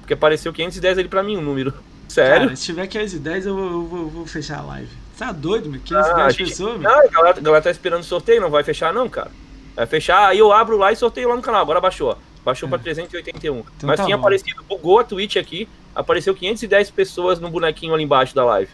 Porque 0.00 0.14
apareceu 0.14 0.52
510 0.52 0.98
ali 0.98 1.08
pra 1.08 1.22
mim, 1.22 1.36
o 1.36 1.40
um 1.40 1.42
número. 1.42 1.74
Sério? 2.08 2.46
Cara, 2.46 2.56
se 2.56 2.64
tiver 2.64 2.86
510 2.86 3.46
eu 3.46 3.54
vou, 3.54 3.64
eu 3.64 3.82
vou, 3.82 3.98
eu 4.00 4.08
vou 4.08 4.26
fechar 4.26 4.60
a 4.60 4.62
live. 4.62 4.88
Tá 5.18 5.32
doido, 5.32 5.68
meu? 5.68 5.80
510 5.80 6.14
ah, 6.14 6.30
gente... 6.30 6.50
pessoas, 6.50 6.80
Não, 6.80 6.90
a 6.90 7.08
galera, 7.08 7.38
a 7.38 7.40
galera 7.40 7.62
tá 7.62 7.70
esperando 7.70 8.04
sorteio, 8.04 8.40
não 8.40 8.50
vai 8.50 8.62
fechar 8.62 8.94
não, 8.94 9.08
cara. 9.08 9.30
Vai 9.74 9.86
fechar, 9.86 10.28
aí 10.28 10.38
eu 10.38 10.52
abro 10.52 10.76
lá 10.76 10.92
e 10.92 10.96
sorteio 10.96 11.28
lá 11.28 11.36
no 11.36 11.42
canal. 11.42 11.60
Agora 11.60 11.80
baixou, 11.80 12.10
ó. 12.10 12.27
Baixou 12.48 12.66
é. 12.66 12.70
pra 12.70 12.78
381. 12.78 13.58
Então 13.58 13.86
Mas 13.86 13.96
tá 13.98 14.04
tinha 14.04 14.16
bom. 14.16 14.22
aparecido, 14.22 14.62
bugou 14.68 14.98
a 14.98 15.04
Twitch 15.04 15.36
aqui, 15.36 15.68
apareceu 15.94 16.34
510 16.34 16.90
pessoas 16.90 17.38
no 17.38 17.50
bonequinho 17.50 17.92
ali 17.94 18.04
embaixo 18.04 18.34
da 18.34 18.44
live. 18.44 18.70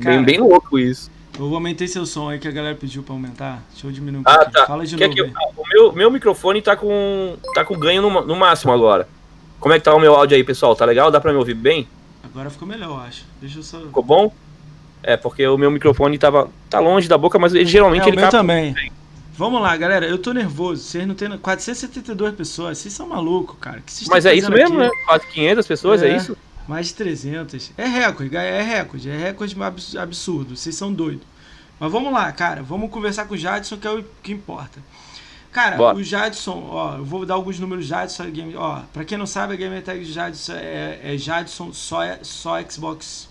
Cara, 0.00 0.16
bem, 0.16 0.24
bem 0.24 0.38
louco 0.40 0.78
isso. 0.78 1.10
Eu 1.38 1.54
aumentei 1.54 1.86
seu 1.88 2.04
som 2.04 2.28
aí 2.28 2.38
que 2.38 2.46
a 2.48 2.50
galera 2.50 2.74
pediu 2.74 3.02
pra 3.02 3.14
aumentar. 3.14 3.62
Deixa 3.70 3.86
eu 3.86 3.92
diminuir 3.92 4.20
um 4.20 4.22
Ah, 4.26 4.34
pouquinho. 4.38 4.52
tá. 4.52 4.66
Fala 4.66 4.84
de 4.84 4.96
novo. 4.96 5.14
que 5.14 5.20
eu- 5.20 5.24
aí. 5.26 5.32
ah, 5.36 5.48
o 5.56 5.68
meu, 5.68 5.92
meu 5.92 6.10
microfone 6.10 6.60
tá 6.60 6.76
com, 6.76 7.36
tá 7.54 7.64
com 7.64 7.78
ganho 7.78 8.02
no, 8.02 8.26
no 8.26 8.36
máximo 8.36 8.72
agora. 8.72 9.08
Como 9.60 9.72
é 9.74 9.78
que 9.78 9.84
tá 9.84 9.94
o 9.94 9.98
meu 10.00 10.14
áudio 10.14 10.36
aí, 10.36 10.44
pessoal? 10.44 10.76
Tá 10.76 10.84
legal? 10.84 11.10
Dá 11.10 11.20
pra 11.20 11.32
me 11.32 11.38
ouvir 11.38 11.54
bem? 11.54 11.88
Agora 12.24 12.50
ficou 12.50 12.66
melhor, 12.68 12.90
eu 12.90 12.96
acho. 12.98 13.24
Deixa 13.40 13.58
eu 13.58 13.62
só. 13.62 13.78
Ficou 13.80 14.02
bom? 14.02 14.32
É, 15.02 15.16
porque 15.16 15.46
o 15.46 15.56
meu 15.56 15.70
microfone 15.70 16.18
tava, 16.18 16.50
tá 16.68 16.80
longe 16.80 17.08
da 17.08 17.16
boca, 17.16 17.38
mas 17.38 17.54
ele, 17.54 17.64
geralmente 17.64 18.02
É, 18.02 18.04
o 18.06 18.08
ele 18.08 18.16
meu 18.16 18.24
capta. 18.24 18.38
também. 18.38 18.74
Vamos 19.38 19.62
lá, 19.62 19.76
galera. 19.76 20.04
Eu 20.04 20.18
tô 20.18 20.32
nervoso. 20.32 20.82
Vocês 20.82 21.06
não 21.06 21.14
tem 21.14 21.30
472 21.38 22.34
pessoas. 22.34 22.76
Vocês 22.78 22.92
são 22.92 23.06
malucos, 23.08 23.56
cara. 23.60 23.80
Mas 24.08 24.26
é 24.26 24.34
isso 24.34 24.50
mesmo, 24.50 24.80
aqui? 24.82 24.90
né? 24.96 25.04
Quase 25.06 25.26
500 25.28 25.66
pessoas, 25.66 26.02
é, 26.02 26.08
É. 26.10 26.16
isso? 26.16 26.36
Mais 26.66 26.88
de 26.88 26.94
300. 26.94 27.70
É 27.78 27.86
recorde, 27.86 28.36
é 28.36 28.60
recorde. 28.60 29.08
É 29.08 29.16
recorde 29.16 29.62
abs- 29.62 29.94
absurdo. 29.96 30.56
Vocês 30.56 30.74
são 30.74 30.92
doidos. 30.92 31.24
Mas 31.78 31.92
vamos 31.92 32.12
lá, 32.12 32.30
cara. 32.32 32.64
Vamos 32.64 32.90
conversar 32.90 33.26
com 33.26 33.34
o 33.34 33.38
Jadson, 33.38 33.76
que 33.76 33.86
é 33.86 33.90
o 33.92 34.04
que 34.24 34.32
importa. 34.32 34.80
Cara, 35.52 35.76
Bora. 35.76 35.96
o 35.96 36.02
Jadson, 36.02 36.68
ó, 36.70 36.96
eu 36.96 37.04
vou 37.04 37.24
dar 37.24 37.34
alguns 37.34 37.60
números 37.60 37.86
Jadson. 37.86 38.30
Game, 38.32 38.54
ó, 38.56 38.80
pra 38.92 39.04
quem 39.04 39.16
não 39.16 39.24
sabe, 39.26 39.54
a 39.54 39.56
Gamer 39.56 39.82
Tag 39.82 40.00
do 40.04 40.12
Jadson 40.12 40.52
é, 40.54 40.98
é 41.14 41.16
Jadson 41.16 41.72
só, 41.72 42.00
só 42.22 42.60
Xbox. 42.68 43.28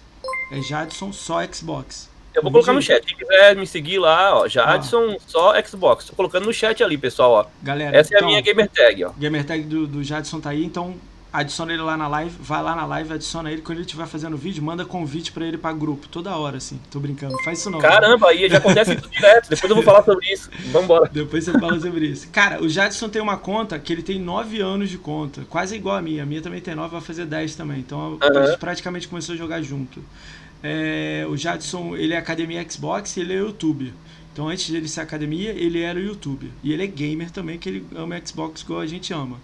É 0.52 0.62
Jadson 0.62 1.12
só 1.12 1.46
Xbox. 1.46 2.07
Eu 2.38 2.44
vou 2.44 2.52
colocar 2.52 2.72
no 2.72 2.82
chat. 2.82 3.04
Quem 3.04 3.18
quiser 3.18 3.56
me 3.56 3.66
seguir 3.66 3.98
lá, 3.98 4.36
ó, 4.36 4.48
Jadson, 4.48 5.18
só 5.26 5.54
Xbox. 5.64 6.06
Tô 6.06 6.16
colocando 6.16 6.46
no 6.46 6.54
chat 6.54 6.84
ali, 6.84 6.96
pessoal, 6.96 7.32
ó. 7.32 7.46
Galera, 7.64 7.98
Essa 7.98 8.14
é 8.14 8.16
a 8.16 8.20
então, 8.20 8.30
minha 8.30 8.42
gamer 8.42 8.70
tag, 8.70 9.06
ó. 9.06 9.12
Gamer 9.18 9.44
tag 9.44 9.64
do, 9.64 9.88
do 9.88 10.04
Jadson 10.04 10.40
tá 10.40 10.52
aí, 10.52 10.64
então 10.64 10.96
adiciona 11.34 11.74
ele 11.74 11.82
lá 11.82 11.98
na 11.98 12.08
live, 12.08 12.36
vai 12.40 12.62
lá 12.62 12.76
na 12.76 12.86
live, 12.86 13.14
adiciona 13.14 13.52
ele. 13.52 13.62
Quando 13.62 13.80
ele 13.80 13.86
estiver 13.86 14.06
fazendo 14.06 14.38
vídeo, 14.38 14.64
manda 14.64 14.86
convite 14.86 15.32
pra 15.32 15.46
ele 15.46 15.58
pra 15.58 15.74
grupo, 15.74 16.08
toda 16.08 16.36
hora, 16.36 16.58
assim. 16.58 16.80
Tô 16.92 17.00
brincando, 17.00 17.36
faz 17.44 17.60
isso 17.60 17.70
não. 17.70 17.80
Caramba, 17.80 18.30
aí 18.30 18.48
já 18.48 18.58
acontece 18.58 18.94
isso 18.96 19.10
direto. 19.10 19.50
Depois 19.50 19.70
eu 19.70 19.76
vou 19.76 19.84
falar 19.84 20.04
sobre 20.04 20.32
isso. 20.32 20.50
Vambora. 20.72 21.10
Depois 21.12 21.44
você 21.44 21.52
fala 21.54 21.80
sobre 21.80 22.06
isso. 22.06 22.30
Cara, 22.30 22.62
o 22.62 22.70
Jadson 22.70 23.10
tem 23.10 23.22
uma 23.22 23.38
conta 23.38 23.78
que 23.80 23.92
ele 23.92 24.04
tem 24.04 24.20
9 24.20 24.62
anos 24.62 24.90
de 24.90 24.98
conta, 24.98 25.42
quase 25.50 25.76
igual 25.76 25.96
a 25.96 26.02
minha. 26.02 26.24
A 26.24 26.26
minha 26.26 26.42
também 26.42 26.62
tem 26.62 26.76
9, 26.76 26.92
vai 26.92 27.02
fazer 27.02 27.26
10 27.26 27.56
também. 27.56 27.80
Então 27.80 28.18
a 28.22 28.48
gente 28.48 28.60
praticamente 28.60 29.08
começou 29.08 29.34
a 29.34 29.38
jogar 29.38 29.62
junto. 29.62 30.04
É, 30.64 31.26
o 31.30 31.36
Jadson, 31.38 31.96
ele 31.96 32.14
é 32.14 32.18
academia 32.18 32.66
Xbox 32.70 33.16
e 33.18 33.22
ele 33.22 33.34
é 33.34 33.38
youtuber. 33.38 33.92
Então 34.34 34.48
antes 34.50 34.68
de 34.68 34.76
ele 34.78 34.88
ser 34.88 35.02
academia, 35.02 35.52
ele 35.52 35.82
era 35.82 36.00
youtuber. 36.00 36.50
E 36.64 36.72
ele 36.74 36.84
é 36.84 36.88
gamer 36.88 37.32
também, 37.32 37.58
que 37.58 37.70
ele 37.70 37.86
ama 37.96 38.20
Xbox 38.26 38.62
igual 38.62 38.80
a 38.82 38.86
gente 38.88 39.14
ama. 39.14 39.38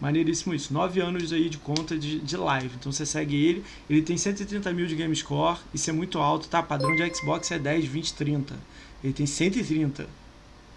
Maneiríssimo 0.00 0.54
isso. 0.54 0.72
9 0.72 0.98
anos 1.00 1.30
aí 1.32 1.50
de 1.50 1.58
conta 1.58 1.96
de, 1.98 2.18
de 2.20 2.36
live. 2.36 2.70
Então 2.78 2.90
você 2.90 3.04
segue 3.04 3.36
ele. 3.36 3.62
Ele 3.88 4.00
tem 4.00 4.16
130 4.16 4.72
mil 4.72 4.86
de 4.86 4.94
game 4.96 5.14
score. 5.14 5.58
Isso 5.74 5.90
é 5.90 5.92
muito 5.92 6.18
alto, 6.18 6.48
tá? 6.48 6.62
Padrão 6.62 6.96
de 6.96 7.14
Xbox 7.14 7.50
é 7.50 7.58
10, 7.58 7.84
20, 7.84 8.14
30. 8.14 8.54
Ele 9.04 9.12
tem 9.12 9.26
130. 9.26 10.06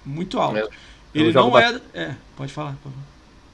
Muito 0.06 0.40
alto. 0.40 0.58
Eu- 0.58 0.70
ele 1.16 1.30
eu 1.30 1.34
não 1.34 1.58
é. 1.58 1.80
É, 1.94 2.16
pode 2.36 2.52
falar. 2.52 2.74
Por 2.84 2.90
favor. 2.92 2.98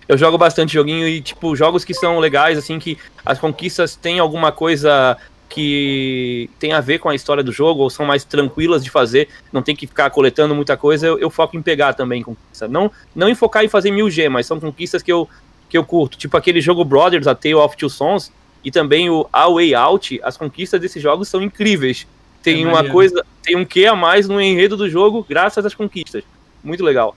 Eu 0.08 0.18
jogo 0.18 0.40
bastante 0.40 0.74
joguinho 0.74 1.08
e, 1.08 1.22
tipo, 1.22 1.56
jogos 1.56 1.86
que 1.86 1.94
são 1.94 2.18
legais, 2.18 2.58
assim, 2.58 2.80
que 2.80 2.98
as 3.24 3.38
conquistas 3.38 3.96
têm 3.96 4.18
alguma 4.18 4.52
coisa 4.52 5.16
que 5.50 6.50
tem 6.60 6.72
a 6.74 6.80
ver 6.80 7.00
com 7.00 7.10
a 7.10 7.16
história 7.16 7.44
do 7.44 7.52
jogo, 7.52 7.82
ou 7.82 7.90
são 7.90 8.06
mais 8.06 8.24
tranquilas 8.24 8.84
de 8.84 8.90
fazer, 8.90 9.28
não 9.52 9.62
tem 9.64 9.76
que 9.76 9.88
ficar 9.88 10.10
coletando 10.12 10.54
muita 10.56 10.78
coisa, 10.78 11.08
eu, 11.08 11.18
eu 11.18 11.30
foco 11.30 11.58
em 11.58 11.62
pegar 11.62 11.94
também 11.94 12.22
conquista. 12.22 12.68
Não, 12.68 12.92
não 13.16 13.28
em 13.28 13.36
focar 13.36 13.64
em 13.66 13.68
fazer 13.68 13.90
1000G, 13.92 14.30
mas 14.30 14.46
são 14.46 14.60
conquistas 14.60 15.02
que 15.02 15.12
eu, 15.12 15.28
que 15.68 15.78
eu 15.78 15.84
curto. 15.84 16.18
Tipo 16.18 16.38
aquele 16.38 16.62
jogo 16.62 16.86
Brothers, 16.86 17.26
A 17.28 17.34
Tale 17.34 17.56
of 17.56 17.76
Two 17.76 17.90
Sons, 17.90 18.32
e 18.64 18.70
também 18.72 19.10
o 19.10 19.28
A 19.34 19.50
Way 19.50 19.74
Out, 19.74 20.20
as 20.24 20.38
conquistas 20.38 20.80
desses 20.80 21.02
jogos 21.02 21.28
são 21.28 21.42
incríveis. 21.42 22.06
Tem 22.44 22.62
É 22.62 22.66
uma 22.66 22.74
maneiro. 22.74 22.94
coisa, 22.94 23.26
tem 23.42 23.56
um 23.56 23.66
quê 23.66 23.86
a 23.86 23.96
mais 23.96 24.28
no 24.28 24.40
enredo 24.40 24.78
do 24.78 24.90
jogo, 24.90 25.26
graças 25.28 25.66
às 25.66 25.74
conquistas. 25.74 26.24
Muito 26.64 26.84
legal. 26.84 27.16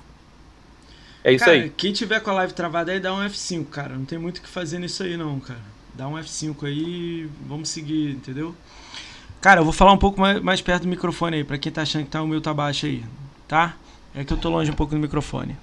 É 1.23 1.33
isso 1.33 1.45
cara, 1.45 1.57
aí. 1.57 1.71
quem 1.77 1.93
tiver 1.93 2.21
com 2.21 2.31
a 2.31 2.35
live 2.35 2.53
travada 2.53 2.91
aí, 2.91 2.99
dá 2.99 3.15
um 3.15 3.19
F5, 3.25 3.67
cara. 3.67 3.95
Não 3.95 4.05
tem 4.05 4.19
muito 4.19 4.39
o 4.39 4.43
que 4.43 4.49
fazer 4.49 4.79
nisso 4.79 5.03
aí, 5.03 5.17
não, 5.17 5.39
cara. 5.39 5.61
Dá 5.95 6.09
um 6.09 6.15
F5 6.15 6.65
aí 6.67 7.29
vamos 7.47 7.69
seguir, 7.69 8.11
entendeu? 8.13 8.55
Cara, 9.41 9.61
eu 9.61 9.65
vou 9.65 9.73
falar 9.73 9.93
um 9.93 9.99
pouco 9.99 10.21
mais, 10.21 10.41
mais 10.41 10.61
perto 10.61 10.83
do 10.83 10.89
microfone 10.89 11.37
aí, 11.39 11.45
pra 11.45 11.59
quem 11.59 11.71
tá 11.73 11.83
achando 11.83 12.05
que 12.05 12.11
tá, 12.11 12.23
o 12.23 12.27
meu 12.29 12.41
tá 12.41 12.55
baixo 12.55 12.87
aí, 12.87 13.05
tá? 13.49 13.75
É 14.15 14.25
que 14.25 14.33
eu 14.33 14.37
tô 14.37 14.49
longe 14.51 14.71
um 14.71 14.75
pouco 14.75 14.95
do 14.95 15.01
microfone. 15.01 15.57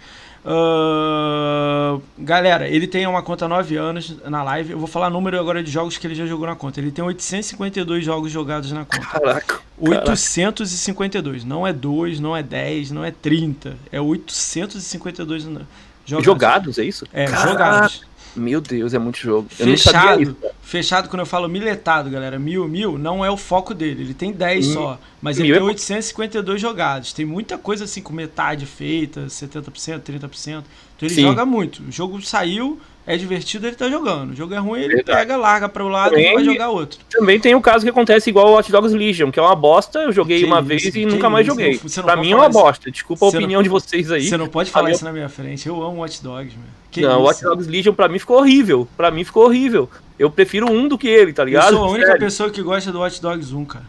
Ahn, 0.45 2.01
galera, 2.17 2.67
ele 2.67 2.87
tem 2.87 3.05
uma 3.07 3.21
conta 3.21 3.45
há 3.45 3.47
9 3.47 3.75
anos 3.75 4.15
na 4.25 4.41
live. 4.43 4.71
Eu 4.71 4.79
vou 4.79 4.87
falar 4.87 5.09
número 5.09 5.39
agora 5.39 5.61
de 5.63 5.69
jogos 5.69 5.97
que 5.97 6.07
ele 6.07 6.15
já 6.15 6.25
jogou 6.25 6.47
na 6.47 6.55
conta. 6.55 6.79
Ele 6.79 6.91
tem 6.91 7.03
852 7.03 8.03
jogos 8.03 8.31
jogados 8.31 8.71
na 8.71 8.85
conta. 8.85 9.05
Caraca. 9.05 9.59
852. 9.77 11.43
Não 11.43 11.65
é 11.67 11.73
2, 11.73 12.19
não 12.19 12.35
é 12.35 12.41
10, 12.43 12.91
não 12.91 13.03
é 13.03 13.11
30. 13.11 13.77
É 13.91 13.99
852 14.01 15.45
no- 15.45 15.61
jogados. 16.05 16.25
Jogados, 16.25 16.79
é 16.79 16.83
isso? 16.83 17.05
É, 17.13 17.25
Caraca. 17.25 17.47
jogados. 17.49 18.01
Meu 18.35 18.61
Deus, 18.61 18.93
é 18.93 18.99
muito 18.99 19.17
jogo. 19.17 19.47
Fechado. 19.49 20.37
Fechado, 20.61 21.09
quando 21.09 21.21
eu 21.21 21.25
falo 21.25 21.49
miletado, 21.49 22.09
galera, 22.09 22.37
mil, 22.37 22.67
mil, 22.67 22.97
não 22.97 23.25
é 23.25 23.29
o 23.31 23.35
foco 23.37 23.73
dele. 23.73 24.03
Ele 24.03 24.13
tem 24.13 24.31
10 24.31 24.67
Mil- 24.67 24.75
só. 24.75 24.99
Mas 25.21 25.39
ele 25.39 25.49
é 25.49 25.51
tem 25.53 25.59
pouco. 25.59 25.73
852 25.73 26.61
jogados. 26.61 27.11
Tem 27.11 27.25
muita 27.25 27.57
coisa 27.57 27.85
assim 27.85 28.01
com 28.01 28.13
metade 28.13 28.65
feita, 28.65 29.27
70%, 29.27 29.99
30%. 30.01 30.63
Então 30.95 31.07
ele 31.07 31.09
Sim. 31.15 31.21
joga 31.23 31.45
muito. 31.45 31.81
O 31.87 31.91
jogo 31.91 32.21
saiu, 32.21 32.79
é 33.07 33.17
divertido, 33.17 33.65
ele 33.65 33.75
tá 33.75 33.89
jogando. 33.89 34.31
O 34.31 34.35
jogo 34.35 34.53
é 34.53 34.57
ruim, 34.59 34.81
ele 34.81 34.95
Verdade. 34.97 35.19
pega, 35.19 35.35
larga 35.37 35.67
para 35.67 35.83
o 35.83 35.87
lado 35.87 36.13
e 36.13 36.17
Também- 36.17 36.33
vai 36.35 36.43
jogar 36.45 36.69
outro. 36.69 36.99
Também 37.09 37.39
tem 37.39 37.55
o 37.55 37.61
caso 37.61 37.83
que 37.83 37.89
acontece 37.89 38.29
igual 38.29 38.49
o 38.49 38.51
Watch 38.51 38.71
Dogs 38.71 38.95
Legion, 38.95 39.31
que 39.31 39.39
é 39.39 39.41
uma 39.41 39.55
bosta, 39.55 39.99
eu 39.99 40.11
joguei 40.11 40.39
Que 40.41 40.45
uma 40.45 40.59
isso, 40.59 40.67
vez 40.67 40.95
e 40.95 41.05
nunca 41.05 41.29
mais 41.29 41.47
isso, 41.47 41.55
joguei. 41.55 41.79
não- 41.83 42.03
pra 42.03 42.15
mim 42.15 42.31
é 42.31 42.35
uma 42.35 42.49
bosta, 42.49 42.91
desculpa 42.91 43.25
a 43.25 43.29
Você 43.31 43.37
não- 43.37 43.43
opinião 43.43 43.63
de 43.63 43.69
vocês 43.69 44.11
aí. 44.11 44.27
Você 44.29 44.37
não 44.37 44.47
pode 44.47 44.69
falar 44.69 44.85
minha- 44.85 44.95
isso 44.95 45.03
na 45.05 45.11
minha 45.11 45.29
frente. 45.29 45.67
Eu 45.67 45.81
amo 45.81 46.01
Watch 46.01 46.21
Dogs, 46.21 46.55
meu. 46.55 46.78
Que 46.91 47.01
não, 47.01 47.21
o 47.21 47.23
Watch? 47.23 47.43
Dogs 47.43 47.69
Legion 47.69 47.93
pra 47.93 48.07
mim 48.07 48.17
ficou 48.19 48.37
horrível. 48.37 48.87
Pra 48.97 49.11
mim 49.11 49.23
ficou 49.23 49.45
horrível. 49.45 49.89
Eu 50.17 50.29
prefiro 50.31 50.71
um 50.71 50.87
do 50.87 50.97
que 50.97 51.07
ele, 51.07 51.31
tá 51.33 51.43
Eu 51.43 51.47
ligado? 51.47 51.73
sou 51.75 51.83
a 51.83 51.89
única 51.89 52.07
Sério. 52.07 52.21
pessoa 52.21 52.49
que 52.49 52.61
gosta 52.61 52.91
do 52.91 52.99
Watch 52.99 53.21
Dogs 53.21 53.53
1, 53.55 53.65
cara. 53.65 53.85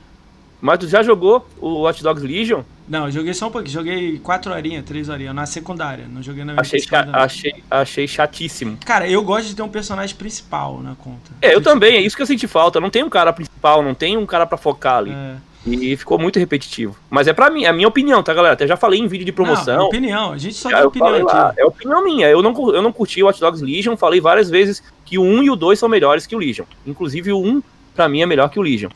Mas 0.61 0.79
tu 0.79 0.87
já 0.89 1.03
jogou 1.03 1.49
o 1.59 1.81
Watch 1.83 2.03
Dogs 2.03 2.23
Legion? 2.27 2.63
Não, 2.87 3.07
eu 3.07 3.13
joguei 3.13 3.33
só 3.33 3.47
um 3.49 3.51
pouquinho. 3.51 3.73
Joguei 3.73 4.19
4 4.19 4.53
horinhas, 4.53 4.85
3 4.85 5.09
horinhas. 5.09 5.35
Na 5.35 5.47
secundária. 5.47 6.07
Não 6.13 6.23
joguei 6.23 6.45
na 6.45 6.53
minha 6.53 6.61
Achei, 6.61 6.81
cha- 6.81 7.09
achei, 7.13 7.55
achei 7.71 8.07
chatíssimo. 8.07 8.77
Cara, 8.85 9.09
eu 9.09 9.23
gosto 9.23 9.47
de 9.49 9.55
ter 9.57 9.63
um 9.63 9.69
personagem 9.69 10.15
principal 10.17 10.81
na 10.83 10.95
conta. 10.97 11.31
É, 11.41 11.49
eu 11.55 11.61
Tipo, 11.61 11.65
também, 11.71 11.97
é 11.97 12.01
isso 12.03 12.15
que 12.15 12.21
eu 12.23 12.27
senti 12.27 12.47
falta. 12.47 12.79
Não 12.81 12.91
tem 12.91 13.03
um 13.03 13.09
cara 13.09 13.33
principal, 13.33 13.83
não 13.83 13.95
tem 13.95 14.19
um 14.19 14.27
cara 14.27 14.45
pra 14.45 14.59
focar 14.59 14.99
ali. 14.99 15.13
É. 15.13 15.37
E 15.67 15.95
ficou 15.95 16.19
muito 16.19 16.39
repetitivo. 16.39 16.97
Mas 17.11 17.29
é 17.29 17.35
pra 17.35 17.51
mim, 17.51 17.65
é 17.65 17.69
a 17.69 17.73
minha 17.73 17.87
opinião, 17.87 18.23
tá, 18.23 18.33
galera? 18.33 18.55
Até 18.55 18.67
já 18.67 18.77
falei 18.79 18.99
em 18.99 19.07
vídeo 19.07 19.27
de 19.27 19.31
Não, 19.33 19.45
é 19.45 19.47
promoção. 19.47 19.87
opinião. 19.89 20.33
A 20.33 20.39
gente 20.39 20.55
só 20.55 20.71
dá 20.71 20.81
eu 20.81 20.89
opinião 20.89 21.25
lá, 21.25 21.53
é 21.57 21.65
opinião 21.65 22.03
minha. 22.03 22.29
Eu 22.29 22.41
não, 22.43 22.53
eu 22.75 22.81
não 22.81 22.91
curti 22.93 23.23
o 23.23 23.27
Watch 23.27 23.41
Dogs 23.41 23.63
Legion. 23.63 23.95
Falei 23.97 24.21
várias 24.21 24.49
vezes 24.49 24.83
que 25.05 25.19
o 25.19 25.23
1 25.23 25.43
e 25.43 25.51
o 25.51 25.57
2 25.57 25.79
são 25.79 25.89
melhores 25.89 26.27
que 26.27 26.35
o 26.35 26.39
Legion. 26.39 26.65
Inclusive 26.87 27.31
o 27.33 27.39
1, 27.39 27.63
pra 27.95 28.09
mim, 28.09 28.23
é 28.23 28.27
melhor 28.27 28.49
que 28.49 28.59
o 28.59 28.63
Legion. 28.63 28.89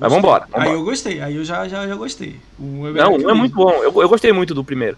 Gostei. 0.12 0.16
vambora, 0.20 0.44
Aí 0.52 0.60
vambora. 0.60 0.76
eu 0.78 0.84
gostei. 0.84 1.20
Aí 1.20 1.36
eu 1.36 1.44
já, 1.44 1.68
já, 1.68 1.86
já 1.86 1.94
gostei. 1.94 2.36
O 2.58 2.64
Não, 2.92 3.12
o 3.12 3.20
o 3.22 3.26
1 3.26 3.30
é 3.30 3.34
muito 3.34 3.54
bom. 3.54 3.70
Eu, 3.70 4.02
eu 4.02 4.08
gostei 4.08 4.32
muito 4.32 4.54
do 4.54 4.64
primeiro. 4.64 4.96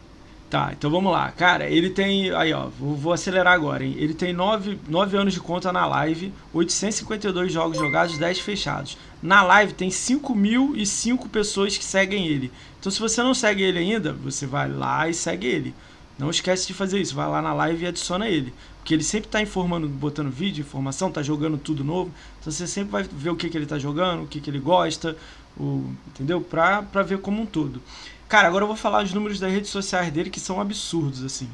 Tá, 0.49 0.71
então 0.77 0.91
vamos 0.91 1.13
lá. 1.13 1.31
Cara, 1.31 1.67
ele 1.69 1.91
tem. 1.91 2.33
Aí, 2.33 2.53
ó, 2.53 2.67
vou, 2.77 2.97
vou 2.97 3.13
acelerar 3.13 3.53
agora, 3.53 3.85
hein? 3.85 3.95
Ele 3.99 4.13
tem 4.15 4.33
9, 4.33 4.79
nove 4.89 5.17
anos 5.17 5.33
de 5.33 5.39
conta 5.41 5.73
na 5.73 5.87
live, 5.87 6.33
852 6.53 7.53
jogos 7.53 7.79
jogados, 7.79 8.19
10 8.19 8.41
fechados. 8.41 8.99
Na 9.23 9.43
live 9.43 9.75
tem 9.75 9.91
5.005 9.91 11.29
pessoas 11.29 11.77
que 11.77 11.85
seguem 11.85 12.27
ele. 12.27 12.51
Então, 12.79 12.91
se 12.91 12.99
você 12.99 13.23
não 13.23 13.35
segue 13.35 13.63
ele 13.63 13.79
ainda, 13.79 14.13
você 14.13 14.47
vai 14.47 14.71
lá 14.71 15.09
e 15.09 15.15
segue 15.15 15.47
ele. 15.47 15.75
Não 16.19 16.31
esquece 16.31 16.67
de 16.67 16.75
fazer 16.75 17.01
isso. 17.01 17.15
Vai 17.15 17.29
lá 17.29 17.43
na 17.43 17.53
live 17.53 17.85
e 17.85 17.89
adiciona 17.89 18.29
ele. 18.29 18.53
Porque 18.79 18.95
ele 18.95 19.03
sempre 19.03 19.29
tá 19.29 19.43
informando, 19.43 19.87
botando 19.89 20.31
vídeo, 20.31 20.63
informação, 20.63 21.11
tá 21.11 21.23
jogando 21.23 21.59
tudo 21.59 21.85
novo. 21.85 22.11
Então 22.41 22.51
você 22.51 22.67
sempre 22.67 22.91
vai 22.91 23.03
ver 23.03 23.31
o 23.31 23.37
que, 23.37 23.51
que 23.51 23.57
ele 23.57 23.67
tá 23.67 23.79
jogando, 23.79 24.25
o 24.25 24.27
que, 24.27 24.41
que 24.41 24.49
ele 24.49 24.59
gosta, 24.59 25.17
o, 25.57 25.93
entendeu? 26.09 26.41
Pra, 26.41 26.83
pra 26.83 27.03
ver 27.03 27.19
como 27.19 27.43
um 27.43 27.47
todo. 27.47 27.83
Cara, 28.29 28.49
agora 28.49 28.65
eu 28.65 28.69
vou 28.69 28.77
falar 28.77 29.05
os 29.05 29.13
números 29.13 29.39
das 29.39 29.53
redes 29.53 29.71
sociais 29.71 30.11
dele 30.13 30.31
que 30.31 30.41
são 30.41 30.61
absurdos, 30.61 31.23
assim. 31.23 31.49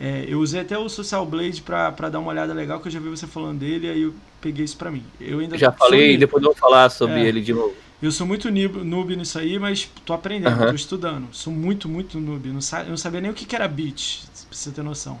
É, 0.00 0.24
eu 0.26 0.40
usei 0.40 0.60
até 0.60 0.76
o 0.76 0.88
Social 0.88 1.24
Blade 1.24 1.62
pra, 1.62 1.92
pra 1.92 2.08
dar 2.08 2.18
uma 2.18 2.30
olhada 2.30 2.52
legal, 2.52 2.80
que 2.80 2.88
eu 2.88 2.92
já 2.92 2.98
vi 2.98 3.08
você 3.08 3.26
falando 3.26 3.60
dele, 3.60 3.88
aí 3.88 4.02
eu 4.02 4.14
peguei 4.40 4.64
isso 4.64 4.76
pra 4.76 4.90
mim. 4.90 5.04
Eu 5.20 5.38
ainda 5.38 5.56
Já 5.56 5.70
falei, 5.70 6.16
depois 6.16 6.42
eu 6.42 6.50
vou 6.50 6.56
falar 6.58 6.90
sobre 6.90 7.20
É. 7.20 7.28
ele 7.28 7.40
de 7.40 7.52
novo. 7.52 7.74
Eu 8.02 8.10
sou 8.12 8.26
muito 8.26 8.50
noob, 8.50 9.16
nisso 9.16 9.38
aí, 9.38 9.58
mas 9.58 9.88
tô 10.04 10.12
aprendendo, 10.12 10.52
Aham. 10.52 10.68
tô 10.68 10.74
estudando. 10.74 11.28
Sou 11.32 11.52
muito, 11.52 11.88
muito 11.88 12.20
noob. 12.20 12.48
Não 12.48 12.58
eu 12.80 12.90
não 12.90 12.96
sabia 12.96 13.20
nem 13.20 13.30
o 13.30 13.34
que, 13.34 13.46
que 13.46 13.56
era 13.56 13.66
bit, 13.68 14.24
pra 14.48 14.58
você 14.58 14.70
ter 14.70 14.82
noção. 14.82 15.18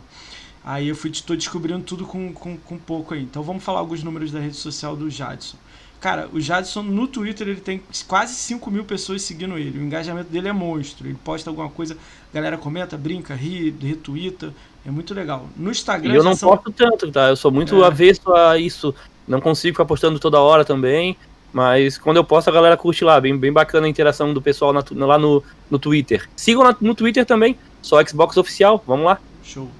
Aí 0.62 0.88
eu 0.88 0.96
fui, 0.96 1.10
tô 1.10 1.34
descobrindo 1.36 1.82
tudo 1.82 2.04
com, 2.04 2.32
com, 2.32 2.56
com 2.56 2.78
pouco 2.78 3.14
aí. 3.14 3.22
Então 3.22 3.42
vamos 3.42 3.62
falar 3.62 3.78
alguns 3.78 4.02
números 4.02 4.30
da 4.32 4.40
rede 4.40 4.56
social 4.56 4.96
do 4.96 5.08
Jadson. 5.08 5.56
Cara, 6.04 6.28
o 6.34 6.38
Jadson 6.38 6.82
no 6.82 7.06
Twitter 7.08 7.48
ele 7.48 7.62
tem 7.62 7.80
quase 8.06 8.34
5 8.34 8.70
mil 8.70 8.84
pessoas 8.84 9.22
seguindo 9.22 9.56
ele. 9.56 9.78
O 9.78 9.82
engajamento 9.82 10.28
dele 10.28 10.48
é 10.48 10.52
monstro. 10.52 11.06
Ele 11.06 11.16
posta 11.24 11.48
alguma 11.48 11.70
coisa, 11.70 11.94
a 12.30 12.34
galera 12.34 12.58
comenta, 12.58 12.94
brinca, 12.94 13.34
ri, 13.34 13.74
retuita. 13.80 14.52
É 14.84 14.90
muito 14.90 15.14
legal. 15.14 15.48
No 15.56 15.70
Instagram 15.70 16.12
E 16.12 16.16
eu 16.16 16.22
não 16.22 16.34
são- 16.36 16.50
posto 16.50 16.70
tanto, 16.72 17.10
tá? 17.10 17.30
Eu 17.30 17.36
sou 17.36 17.50
muito 17.50 17.82
É. 17.82 17.86
avesso 17.86 18.30
a 18.34 18.58
isso. 18.58 18.94
Não 19.26 19.40
consigo 19.40 19.72
ficar 19.72 19.86
postando 19.86 20.18
toda 20.18 20.38
hora 20.38 20.62
também. 20.62 21.16
Mas 21.54 21.96
quando 21.96 22.18
eu 22.18 22.24
posto, 22.24 22.48
a 22.48 22.52
galera 22.52 22.76
curte 22.76 23.02
lá. 23.02 23.18
Bem, 23.18 23.34
bem 23.38 23.50
bacana 23.50 23.86
a 23.86 23.88
interação 23.88 24.34
do 24.34 24.42
pessoal 24.42 24.74
na, 24.74 24.84
lá 25.06 25.18
no, 25.18 25.42
no 25.70 25.78
Twitter. 25.78 26.28
Sigam 26.36 26.64
na, 26.64 26.76
no 26.82 26.94
Twitter 26.94 27.24
também, 27.24 27.56
só 27.80 28.04
Xbox 28.04 28.36
Oficial. 28.36 28.84
Vamos 28.86 29.06
lá. 29.06 29.18
Show. 29.42 29.70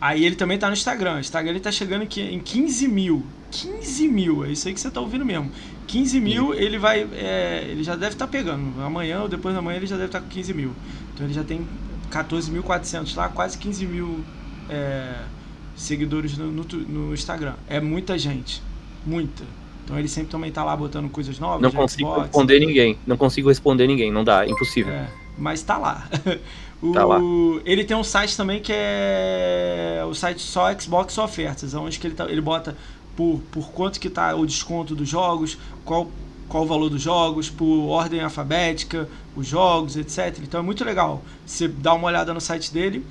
Aí 0.00 0.24
ele 0.24 0.36
também 0.36 0.58
tá 0.58 0.68
no 0.68 0.74
Instagram. 0.74 1.16
O 1.16 1.18
Instagram 1.18 1.50
ele 1.50 1.58
tá 1.60 1.72
chegando 1.72 2.02
aqui 2.02 2.20
em 2.22 2.38
15 2.38 2.86
mil. 2.86 3.26
15 3.52 4.08
mil, 4.08 4.44
é 4.44 4.50
isso 4.50 4.66
aí 4.66 4.72
que 4.72 4.80
você 4.80 4.90
tá 4.90 5.00
ouvindo 5.00 5.24
mesmo. 5.24 5.50
15 5.86 6.20
mil, 6.20 6.54
ele 6.54 6.78
vai. 6.78 7.06
É, 7.12 7.66
ele 7.68 7.84
já 7.84 7.94
deve 7.94 8.14
estar 8.14 8.26
tá 8.26 8.32
pegando. 8.32 8.82
Amanhã 8.82 9.20
ou 9.22 9.28
depois 9.28 9.54
da 9.54 9.60
manhã 9.60 9.76
ele 9.76 9.86
já 9.86 9.96
deve 9.96 10.06
estar 10.06 10.20
tá 10.20 10.24
com 10.24 10.30
15 10.30 10.54
mil. 10.54 10.72
Então 11.12 11.26
ele 11.26 11.34
já 11.34 11.44
tem 11.44 11.66
14.400 12.10 13.14
lá, 13.14 13.28
quase 13.28 13.58
15 13.58 13.86
mil 13.86 14.24
é, 14.70 15.14
seguidores 15.76 16.38
no, 16.38 16.50
no, 16.50 16.64
no, 16.64 17.14
Instagram. 17.14 17.54
É 17.68 17.78
muita 17.78 18.16
gente. 18.16 18.62
Muita. 19.04 19.44
Então 19.84 19.98
ele 19.98 20.08
sempre 20.08 20.30
também 20.30 20.50
tá 20.50 20.64
lá 20.64 20.74
botando 20.74 21.10
coisas 21.10 21.38
novas. 21.38 21.60
Não 21.60 21.70
consigo 21.70 22.08
Xbox, 22.08 22.22
responder 22.22 22.60
ninguém. 22.60 22.98
Não 23.06 23.16
consigo 23.18 23.48
responder 23.50 23.86
ninguém. 23.86 24.10
Não 24.10 24.24
dá, 24.24 24.46
é 24.46 24.48
impossível. 24.48 24.94
É, 24.94 25.08
mas 25.36 25.62
tá 25.62 25.76
lá. 25.76 26.08
o, 26.80 26.92
tá 26.92 27.04
lá. 27.04 27.20
Ele 27.66 27.84
tem 27.84 27.96
um 27.96 28.04
site 28.04 28.34
também 28.34 28.60
que 28.60 28.72
é 28.74 30.02
o 30.08 30.14
site 30.14 30.40
só 30.40 30.72
Xbox 30.78 31.18
Ofertas, 31.18 31.74
onde 31.74 31.98
que 31.98 32.06
ele, 32.06 32.14
tá, 32.14 32.24
ele 32.30 32.40
bota 32.40 32.76
por, 33.22 33.40
por 33.52 33.72
quanto 33.72 34.00
que 34.00 34.10
tá 34.10 34.34
o 34.34 34.44
desconto 34.44 34.94
dos 34.94 35.08
jogos, 35.08 35.56
qual, 35.84 36.10
qual 36.48 36.64
o 36.64 36.66
valor 36.66 36.88
dos 36.88 37.00
jogos, 37.00 37.48
por 37.48 37.88
ordem 37.88 38.20
alfabética, 38.20 39.08
os 39.36 39.46
jogos, 39.46 39.96
etc. 39.96 40.38
Então 40.42 40.60
é 40.60 40.62
muito 40.62 40.84
legal. 40.84 41.22
Você 41.46 41.68
dá 41.68 41.94
uma 41.94 42.08
olhada 42.08 42.34
no 42.34 42.40
site 42.40 42.72
dele, 42.72 43.06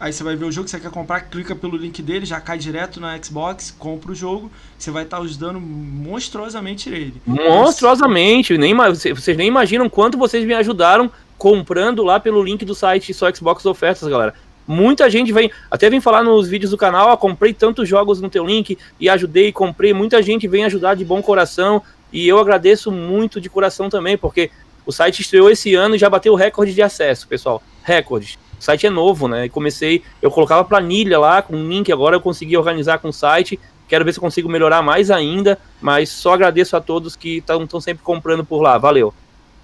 aí 0.00 0.12
você 0.12 0.24
vai 0.24 0.34
ver 0.34 0.46
o 0.46 0.52
jogo 0.52 0.64
que 0.64 0.70
você 0.72 0.80
quer 0.80 0.90
comprar, 0.90 1.20
clica 1.20 1.54
pelo 1.54 1.76
link 1.76 2.02
dele, 2.02 2.26
já 2.26 2.40
cai 2.40 2.58
direto 2.58 3.00
na 3.00 3.16
Xbox, 3.22 3.74
compra 3.78 4.10
o 4.10 4.14
jogo, 4.14 4.50
você 4.76 4.90
vai 4.90 5.04
estar 5.04 5.18
ajudando 5.18 5.60
monstruosamente 5.60 6.90
ele. 6.90 7.14
Monstruosamente, 7.24 8.58
nem, 8.58 8.74
vocês 8.74 9.36
nem 9.36 9.46
imaginam 9.46 9.88
quanto 9.88 10.18
vocês 10.18 10.44
me 10.44 10.54
ajudaram 10.54 11.10
comprando 11.38 12.02
lá 12.02 12.18
pelo 12.18 12.42
link 12.42 12.64
do 12.64 12.74
site 12.74 13.14
só 13.14 13.32
Xbox 13.32 13.64
Ofertas, 13.64 14.08
galera. 14.08 14.34
Muita 14.66 15.08
gente 15.08 15.32
vem, 15.32 15.50
até 15.70 15.88
vem 15.88 16.00
falar 16.00 16.24
nos 16.24 16.48
vídeos 16.48 16.70
do 16.70 16.76
canal, 16.76 17.10
ah, 17.10 17.16
comprei 17.16 17.52
tantos 17.52 17.88
jogos 17.88 18.20
no 18.20 18.28
teu 18.28 18.44
link 18.44 18.76
e 18.98 19.08
ajudei, 19.08 19.52
comprei. 19.52 19.92
Muita 19.92 20.20
gente 20.22 20.48
vem 20.48 20.64
ajudar 20.64 20.94
de 20.94 21.04
bom 21.04 21.22
coração 21.22 21.82
e 22.12 22.26
eu 22.26 22.38
agradeço 22.38 22.90
muito 22.90 23.40
de 23.40 23.48
coração 23.48 23.88
também, 23.88 24.16
porque 24.18 24.50
o 24.84 24.92
site 24.92 25.20
estreou 25.20 25.50
esse 25.50 25.74
ano 25.74 25.94
e 25.94 25.98
já 25.98 26.10
bateu 26.10 26.34
recorde 26.34 26.74
de 26.74 26.82
acesso, 26.82 27.28
pessoal. 27.28 27.62
Recordes. 27.82 28.38
O 28.58 28.62
site 28.62 28.86
é 28.86 28.90
novo, 28.90 29.28
né? 29.28 29.48
Comecei, 29.48 30.02
eu 30.22 30.30
colocava 30.30 30.64
planilha 30.64 31.18
lá 31.18 31.42
com 31.42 31.56
link, 31.56 31.92
agora 31.92 32.16
eu 32.16 32.20
consegui 32.20 32.56
organizar 32.56 32.98
com 32.98 33.08
o 33.08 33.12
site. 33.12 33.58
Quero 33.88 34.04
ver 34.04 34.14
se 34.14 34.20
consigo 34.20 34.48
melhorar 34.48 34.82
mais 34.82 35.10
ainda, 35.10 35.58
mas 35.80 36.08
só 36.08 36.34
agradeço 36.34 36.76
a 36.76 36.80
todos 36.80 37.14
que 37.14 37.38
estão 37.38 37.80
sempre 37.80 38.02
comprando 38.02 38.44
por 38.44 38.60
lá. 38.60 38.78
Valeu. 38.78 39.14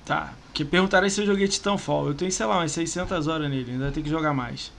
Tá. 0.05 0.33
Que 0.53 0.65
perguntaram 0.65 1.09
se 1.09 1.21
eu 1.23 1.27
joguei 1.27 1.49
Titanfall. 1.49 2.09
Eu 2.09 2.15
tenho, 2.15 2.31
sei 2.31 2.45
lá, 2.45 2.59
umas 2.59 2.73
600 2.73 3.27
horas 3.27 3.51
nele, 3.51 3.73
ainda 3.73 3.91
tem 3.91 4.03
que 4.03 4.11
jogar 4.11 4.35
mais. 4.35 4.71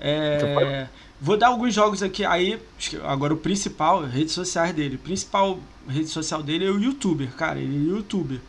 É, 0.00 0.88
vou 1.20 1.36
dar 1.36 1.48
alguns 1.48 1.74
jogos 1.74 2.02
aqui. 2.02 2.24
Aí, 2.24 2.60
agora 3.04 3.34
o 3.34 3.36
principal, 3.36 4.04
redes 4.04 4.32
sociais 4.32 4.74
dele. 4.74 4.96
O 4.96 5.00
principal 5.00 5.58
rede 5.88 6.08
social 6.08 6.42
dele 6.42 6.66
é 6.66 6.70
o 6.70 6.78
YouTuber, 6.78 7.34
cara. 7.34 7.58
Ele 7.58 7.90
é 7.90 7.94
YouTuber. 7.94 8.40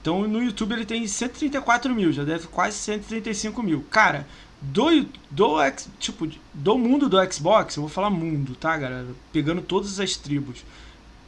Então 0.00 0.28
no 0.28 0.42
YouTube 0.42 0.72
ele 0.72 0.84
tem 0.84 1.06
134 1.06 1.94
mil, 1.94 2.12
já 2.12 2.24
deve 2.24 2.46
quase 2.46 2.76
135 2.76 3.62
mil. 3.62 3.82
Cara, 3.90 4.26
do, 4.60 5.06
do, 5.30 5.56
tipo, 5.98 6.28
do 6.52 6.78
mundo 6.78 7.08
do 7.08 7.32
Xbox, 7.32 7.76
eu 7.76 7.82
vou 7.82 7.90
falar 7.90 8.10
mundo, 8.10 8.54
tá, 8.54 8.76
galera? 8.76 9.06
Pegando 9.32 9.62
todas 9.62 9.98
as 9.98 10.16
tribos. 10.16 10.64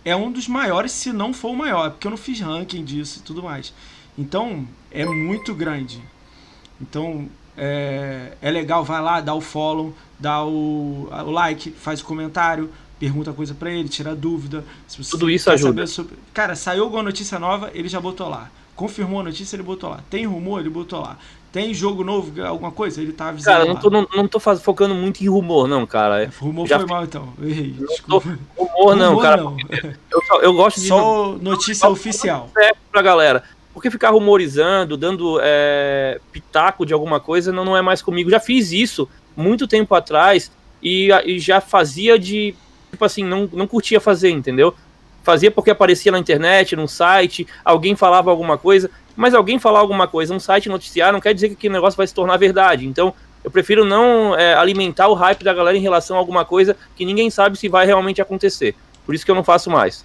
É 0.04 0.14
um 0.14 0.30
dos 0.30 0.46
maiores, 0.46 0.92
se 0.92 1.12
não 1.12 1.32
for 1.32 1.52
o 1.52 1.56
maior, 1.56 1.90
porque 1.90 2.06
eu 2.06 2.10
não 2.10 2.18
fiz 2.18 2.38
ranking 2.40 2.84
disso 2.84 3.18
e 3.18 3.22
tudo 3.22 3.42
mais. 3.42 3.72
Então, 4.16 4.68
é 4.90 5.04
muito 5.04 5.54
grande. 5.54 6.02
Então, 6.80 7.28
é, 7.56 8.32
é 8.40 8.50
legal, 8.50 8.84
vai 8.84 9.00
lá, 9.00 9.20
dá 9.20 9.34
o 9.34 9.40
follow, 9.40 9.94
dá 10.18 10.44
o, 10.44 11.08
o 11.10 11.30
like, 11.30 11.70
faz 11.70 12.00
o 12.00 12.04
comentário, 12.04 12.70
pergunta 12.98 13.32
coisa 13.32 13.54
para 13.54 13.70
ele, 13.70 13.88
tira 13.88 14.14
dúvida. 14.14 14.64
Tudo 15.10 15.30
isso 15.30 15.50
ajuda. 15.50 15.86
Sobre... 15.86 16.16
Cara, 16.32 16.54
saiu 16.54 16.84
alguma 16.84 17.02
notícia 17.02 17.38
nova, 17.38 17.70
ele 17.74 17.88
já 17.88 18.00
botou 18.00 18.28
lá. 18.28 18.50
Confirmou 18.74 19.20
a 19.20 19.24
notícia, 19.24 19.56
ele 19.56 19.62
botou 19.62 19.88
lá. 19.88 20.00
Tem 20.10 20.26
rumor, 20.26 20.60
ele 20.60 20.68
botou 20.68 21.00
lá. 21.00 21.16
Tem 21.50 21.72
jogo 21.72 22.04
novo, 22.04 22.44
alguma 22.44 22.70
coisa? 22.70 23.00
Ele 23.00 23.12
tá 23.12 23.28
avisando. 23.28 23.56
Cara, 23.56 23.64
não 23.64 23.76
tô, 23.76 23.88
não, 23.88 24.06
não 24.14 24.28
tô 24.28 24.38
focando 24.38 24.94
muito 24.94 25.22
em 25.22 25.28
rumor, 25.28 25.66
não, 25.66 25.86
cara. 25.86 26.24
É, 26.24 26.30
rumor 26.38 26.66
já 26.66 26.78
foi 26.78 26.86
mal, 26.86 27.04
então. 27.04 27.32
Eu 27.40 27.48
errei. 27.48 27.74
Tô, 28.06 28.18
rumor, 28.18 28.94
não, 28.94 29.10
rumor, 29.10 29.22
cara. 29.22 29.42
Não. 29.42 29.56
Eu, 30.10 30.42
eu, 30.42 30.52
gosto 30.52 30.80
de. 30.80 30.88
Só 30.88 31.38
notícia 31.40 31.88
oficial. 31.88 32.50
Pra 32.92 33.00
galera. 33.00 33.42
Porque 33.76 33.90
ficar 33.90 34.08
rumorizando, 34.08 34.96
dando 34.96 35.38
é, 35.42 36.18
pitaco 36.32 36.86
de 36.86 36.94
alguma 36.94 37.20
coisa, 37.20 37.52
não, 37.52 37.62
não 37.62 37.76
é 37.76 37.82
mais 37.82 38.00
comigo. 38.00 38.30
Já 38.30 38.40
fiz 38.40 38.72
isso 38.72 39.06
muito 39.36 39.68
tempo 39.68 39.94
atrás 39.94 40.50
e, 40.82 41.10
e 41.26 41.38
já 41.38 41.60
fazia 41.60 42.18
de. 42.18 42.54
Tipo 42.90 43.04
assim, 43.04 43.22
não, 43.22 43.46
não 43.52 43.66
curtia 43.66 44.00
fazer, 44.00 44.30
entendeu? 44.30 44.74
Fazia 45.22 45.50
porque 45.50 45.68
aparecia 45.68 46.10
na 46.10 46.18
internet, 46.18 46.74
num 46.74 46.86
site, 46.86 47.46
alguém 47.62 47.94
falava 47.94 48.30
alguma 48.30 48.56
coisa, 48.56 48.90
mas 49.14 49.34
alguém 49.34 49.58
falar 49.58 49.80
alguma 49.80 50.08
coisa, 50.08 50.32
um 50.32 50.40
site 50.40 50.70
noticiar, 50.70 51.12
não 51.12 51.20
quer 51.20 51.34
dizer 51.34 51.48
que 51.48 51.54
aquele 51.54 51.74
negócio 51.74 51.98
vai 51.98 52.06
se 52.06 52.14
tornar 52.14 52.38
verdade. 52.38 52.86
Então, 52.86 53.12
eu 53.44 53.50
prefiro 53.50 53.84
não 53.84 54.34
é, 54.34 54.54
alimentar 54.54 55.08
o 55.08 55.14
hype 55.14 55.44
da 55.44 55.52
galera 55.52 55.76
em 55.76 55.82
relação 55.82 56.16
a 56.16 56.18
alguma 56.18 56.46
coisa 56.46 56.74
que 56.96 57.04
ninguém 57.04 57.28
sabe 57.28 57.58
se 57.58 57.68
vai 57.68 57.84
realmente 57.84 58.22
acontecer. 58.22 58.74
Por 59.04 59.14
isso 59.14 59.22
que 59.22 59.30
eu 59.30 59.34
não 59.34 59.44
faço 59.44 59.68
mais. 59.68 60.02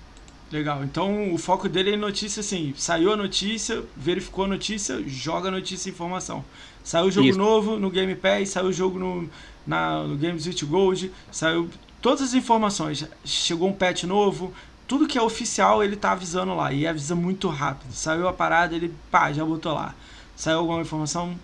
Legal. 0.51 0.83
Então 0.83 1.33
o 1.33 1.37
foco 1.37 1.69
dele 1.69 1.93
é 1.93 1.97
notícia 1.97 2.41
assim. 2.41 2.73
Saiu 2.75 3.13
a 3.13 3.15
notícia, 3.15 3.83
verificou 3.95 4.45
a 4.45 4.47
notícia, 4.47 5.01
joga 5.07 5.47
a 5.47 5.51
notícia 5.51 5.89
e 5.89 5.93
informação. 5.93 6.43
Saiu 6.83 7.05
o 7.05 7.11
jogo 7.11 7.27
Isso. 7.27 7.39
novo 7.39 7.79
no 7.79 7.89
Game 7.89 8.13
Pass, 8.15 8.49
saiu 8.49 8.67
o 8.67 8.73
jogo 8.73 8.99
no, 8.99 9.29
na, 9.65 10.03
no 10.03 10.17
Games 10.17 10.45
with 10.45 10.65
Gold, 10.65 11.11
saiu 11.31 11.69
todas 12.01 12.21
as 12.21 12.33
informações. 12.33 13.07
Chegou 13.23 13.69
um 13.69 13.73
patch 13.73 14.03
novo, 14.03 14.53
tudo 14.87 15.07
que 15.07 15.17
é 15.17 15.21
oficial 15.21 15.81
ele 15.81 15.95
tá 15.95 16.11
avisando 16.11 16.53
lá. 16.53 16.73
E 16.73 16.85
avisa 16.85 17.15
muito 17.15 17.47
rápido. 17.47 17.93
Saiu 17.93 18.27
a 18.27 18.33
parada, 18.33 18.75
ele 18.75 18.93
pá, 19.09 19.31
já 19.31 19.45
botou 19.45 19.73
lá. 19.73 19.95
Saiu 20.35 20.57
alguma 20.57 20.81
informação, 20.81 21.37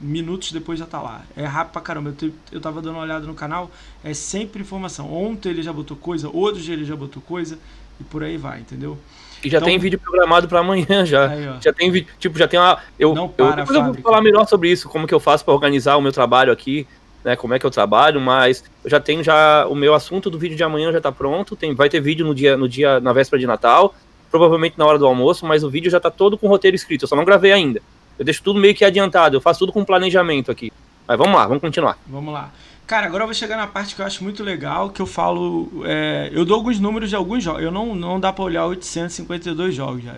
minutos 0.00 0.52
depois 0.52 0.78
já 0.78 0.86
tá 0.86 1.00
lá. 1.02 1.24
É 1.36 1.44
rápido 1.44 1.72
pra 1.72 1.82
caramba. 1.82 2.14
Eu, 2.22 2.32
eu 2.52 2.60
tava 2.60 2.80
dando 2.80 2.94
uma 2.94 3.02
olhada 3.02 3.26
no 3.26 3.34
canal, 3.34 3.70
é 4.04 4.14
sempre 4.14 4.62
informação. 4.62 5.12
Ontem 5.12 5.48
ele 5.48 5.62
já 5.62 5.72
botou 5.72 5.96
coisa, 5.96 6.28
outro 6.28 6.60
dia 6.60 6.74
ele 6.74 6.84
já 6.84 6.94
botou 6.94 7.20
coisa 7.20 7.58
e 8.00 8.04
por 8.04 8.24
aí 8.24 8.36
vai, 8.36 8.60
entendeu? 8.60 8.98
E 9.44 9.48
já 9.48 9.58
então, 9.58 9.68
tem 9.68 9.78
vídeo 9.78 9.98
programado 9.98 10.48
para 10.48 10.60
amanhã 10.60 11.04
já. 11.04 11.28
Aí, 11.28 11.48
já 11.60 11.72
tem 11.72 11.90
vídeo, 11.90 12.08
tipo, 12.18 12.38
já 12.38 12.48
tem 12.48 12.58
uma 12.58 12.78
eu 12.98 13.14
não 13.14 13.28
para, 13.28 13.46
eu, 13.46 13.56
depois 13.56 13.78
eu 13.78 13.84
vou 13.84 13.94
falar 13.94 14.20
melhor 14.20 14.46
sobre 14.46 14.70
isso, 14.70 14.88
como 14.88 15.06
que 15.06 15.14
eu 15.14 15.20
faço 15.20 15.44
para 15.44 15.54
organizar 15.54 15.96
o 15.96 16.02
meu 16.02 16.12
trabalho 16.12 16.52
aqui, 16.52 16.86
né, 17.24 17.36
como 17.36 17.54
é 17.54 17.58
que 17.58 17.66
eu 17.66 17.70
trabalho, 17.70 18.20
mas 18.20 18.64
eu 18.82 18.90
já 18.90 19.00
tenho 19.00 19.22
já 19.22 19.66
o 19.66 19.74
meu 19.74 19.94
assunto 19.94 20.30
do 20.30 20.38
vídeo 20.38 20.56
de 20.56 20.64
amanhã 20.64 20.90
já 20.92 21.00
tá 21.00 21.12
pronto, 21.12 21.54
tem 21.56 21.74
vai 21.74 21.88
ter 21.88 22.00
vídeo 22.00 22.26
no 22.26 22.34
dia 22.34 22.56
no 22.56 22.68
dia 22.68 23.00
na 23.00 23.12
véspera 23.12 23.38
de 23.38 23.46
Natal, 23.46 23.94
provavelmente 24.30 24.78
na 24.78 24.86
hora 24.86 24.98
do 24.98 25.06
almoço, 25.06 25.46
mas 25.46 25.64
o 25.64 25.70
vídeo 25.70 25.90
já 25.90 26.00
tá 26.00 26.10
todo 26.10 26.36
com 26.36 26.48
roteiro 26.48 26.74
escrito, 26.74 27.04
eu 27.04 27.08
só 27.08 27.16
não 27.16 27.24
gravei 27.24 27.52
ainda. 27.52 27.80
Eu 28.18 28.24
deixo 28.24 28.42
tudo 28.42 28.60
meio 28.60 28.74
que 28.74 28.84
adiantado, 28.84 29.36
eu 29.36 29.40
faço 29.40 29.60
tudo 29.60 29.72
com 29.72 29.82
planejamento 29.84 30.50
aqui. 30.50 30.70
Mas 31.08 31.18
vamos 31.18 31.34
lá, 31.34 31.46
vamos 31.46 31.62
continuar. 31.62 31.98
Vamos 32.06 32.32
lá. 32.32 32.52
Cara, 32.90 33.06
agora 33.06 33.22
eu 33.22 33.28
vou 33.28 33.34
chegar 33.34 33.56
na 33.56 33.68
parte 33.68 33.94
que 33.94 34.02
eu 34.02 34.04
acho 34.04 34.24
muito 34.24 34.42
legal, 34.42 34.90
que 34.90 35.00
eu 35.00 35.06
falo. 35.06 35.70
É, 35.84 36.28
eu 36.32 36.44
dou 36.44 36.56
alguns 36.56 36.80
números 36.80 37.08
de 37.08 37.14
alguns 37.14 37.40
jogos. 37.40 37.62
Eu 37.62 37.70
não, 37.70 37.94
não 37.94 38.18
dá 38.18 38.32
pra 38.32 38.42
olhar 38.42 38.66
852 38.66 39.72
jogos, 39.72 40.02
já. 40.02 40.16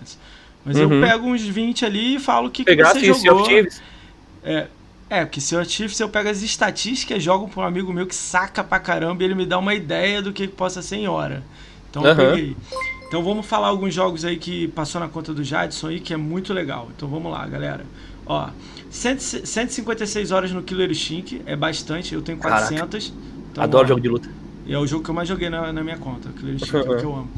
Mas 0.65 0.77
uhum. 0.79 0.85
eu 0.85 1.07
pego 1.07 1.27
uns 1.27 1.43
20 1.43 1.85
ali 1.85 2.15
e 2.15 2.19
falo 2.19 2.49
o 2.49 2.51
que, 2.51 2.65
que 2.65 2.75
você 2.75 3.13
jogou. 3.13 3.47
É, 4.43 4.69
é, 5.11 5.25
porque 5.27 5.39
se 5.39 5.55
eu 5.55 5.63
Chiefs 5.67 6.01
eu 6.01 6.09
pego 6.09 6.31
as 6.31 6.41
estatísticas, 6.41 7.23
jogo 7.23 7.47
pra 7.47 7.63
um 7.63 7.67
amigo 7.67 7.93
meu 7.93 8.07
que 8.07 8.15
saca 8.15 8.65
pra 8.65 8.81
caramba 8.81 9.23
e 9.23 9.27
ele 9.27 9.35
me 9.35 9.45
dá 9.45 9.59
uma 9.59 9.75
ideia 9.75 10.23
do 10.23 10.33
que 10.33 10.49
possa 10.49 10.81
ser 10.81 10.97
em 10.97 11.07
hora. 11.07 11.43
Então 11.91 12.01
uhum. 12.01 12.09
eu 12.09 12.17
peguei. 12.17 12.57
Então 13.07 13.23
vamos 13.23 13.45
falar 13.45 13.69
alguns 13.69 13.93
jogos 13.93 14.25
aí 14.25 14.39
que 14.39 14.69
passou 14.69 14.99
na 14.99 15.09
conta 15.09 15.35
do 15.35 15.45
Jadson 15.45 15.89
aí, 15.89 16.01
que 16.01 16.15
é 16.15 16.17
muito 16.17 16.55
legal. 16.55 16.89
Então 16.97 17.07
vamos 17.07 17.31
lá, 17.31 17.47
galera. 17.47 17.85
Ó, 18.25 18.49
156 18.93 20.31
horas 20.31 20.53
no 20.53 20.63
Killer 20.63 20.91
Instinct, 20.91 21.41
é 21.47 21.57
bastante, 21.57 22.15
eu 22.15 22.21
tenho 22.21 22.37
400. 22.39 23.13
Então, 23.51 23.65
Adoro 23.65 23.85
ó, 23.85 23.89
jogo 23.89 24.01
de 24.01 24.09
luta. 24.09 24.29
É 24.69 24.79
o 24.79 24.87
jogo 24.87 25.03
que 25.03 25.11
eu 25.11 25.15
mais 25.15 25.27
joguei 25.27 25.49
na, 25.49 25.73
na 25.73 25.83
minha 25.83 25.97
conta, 25.97 26.29
Killer 26.39 26.55
Instinct, 26.55 26.77
é 26.77 26.81
o 26.81 26.99
que 26.99 27.05
eu 27.05 27.15
amo. 27.15 27.31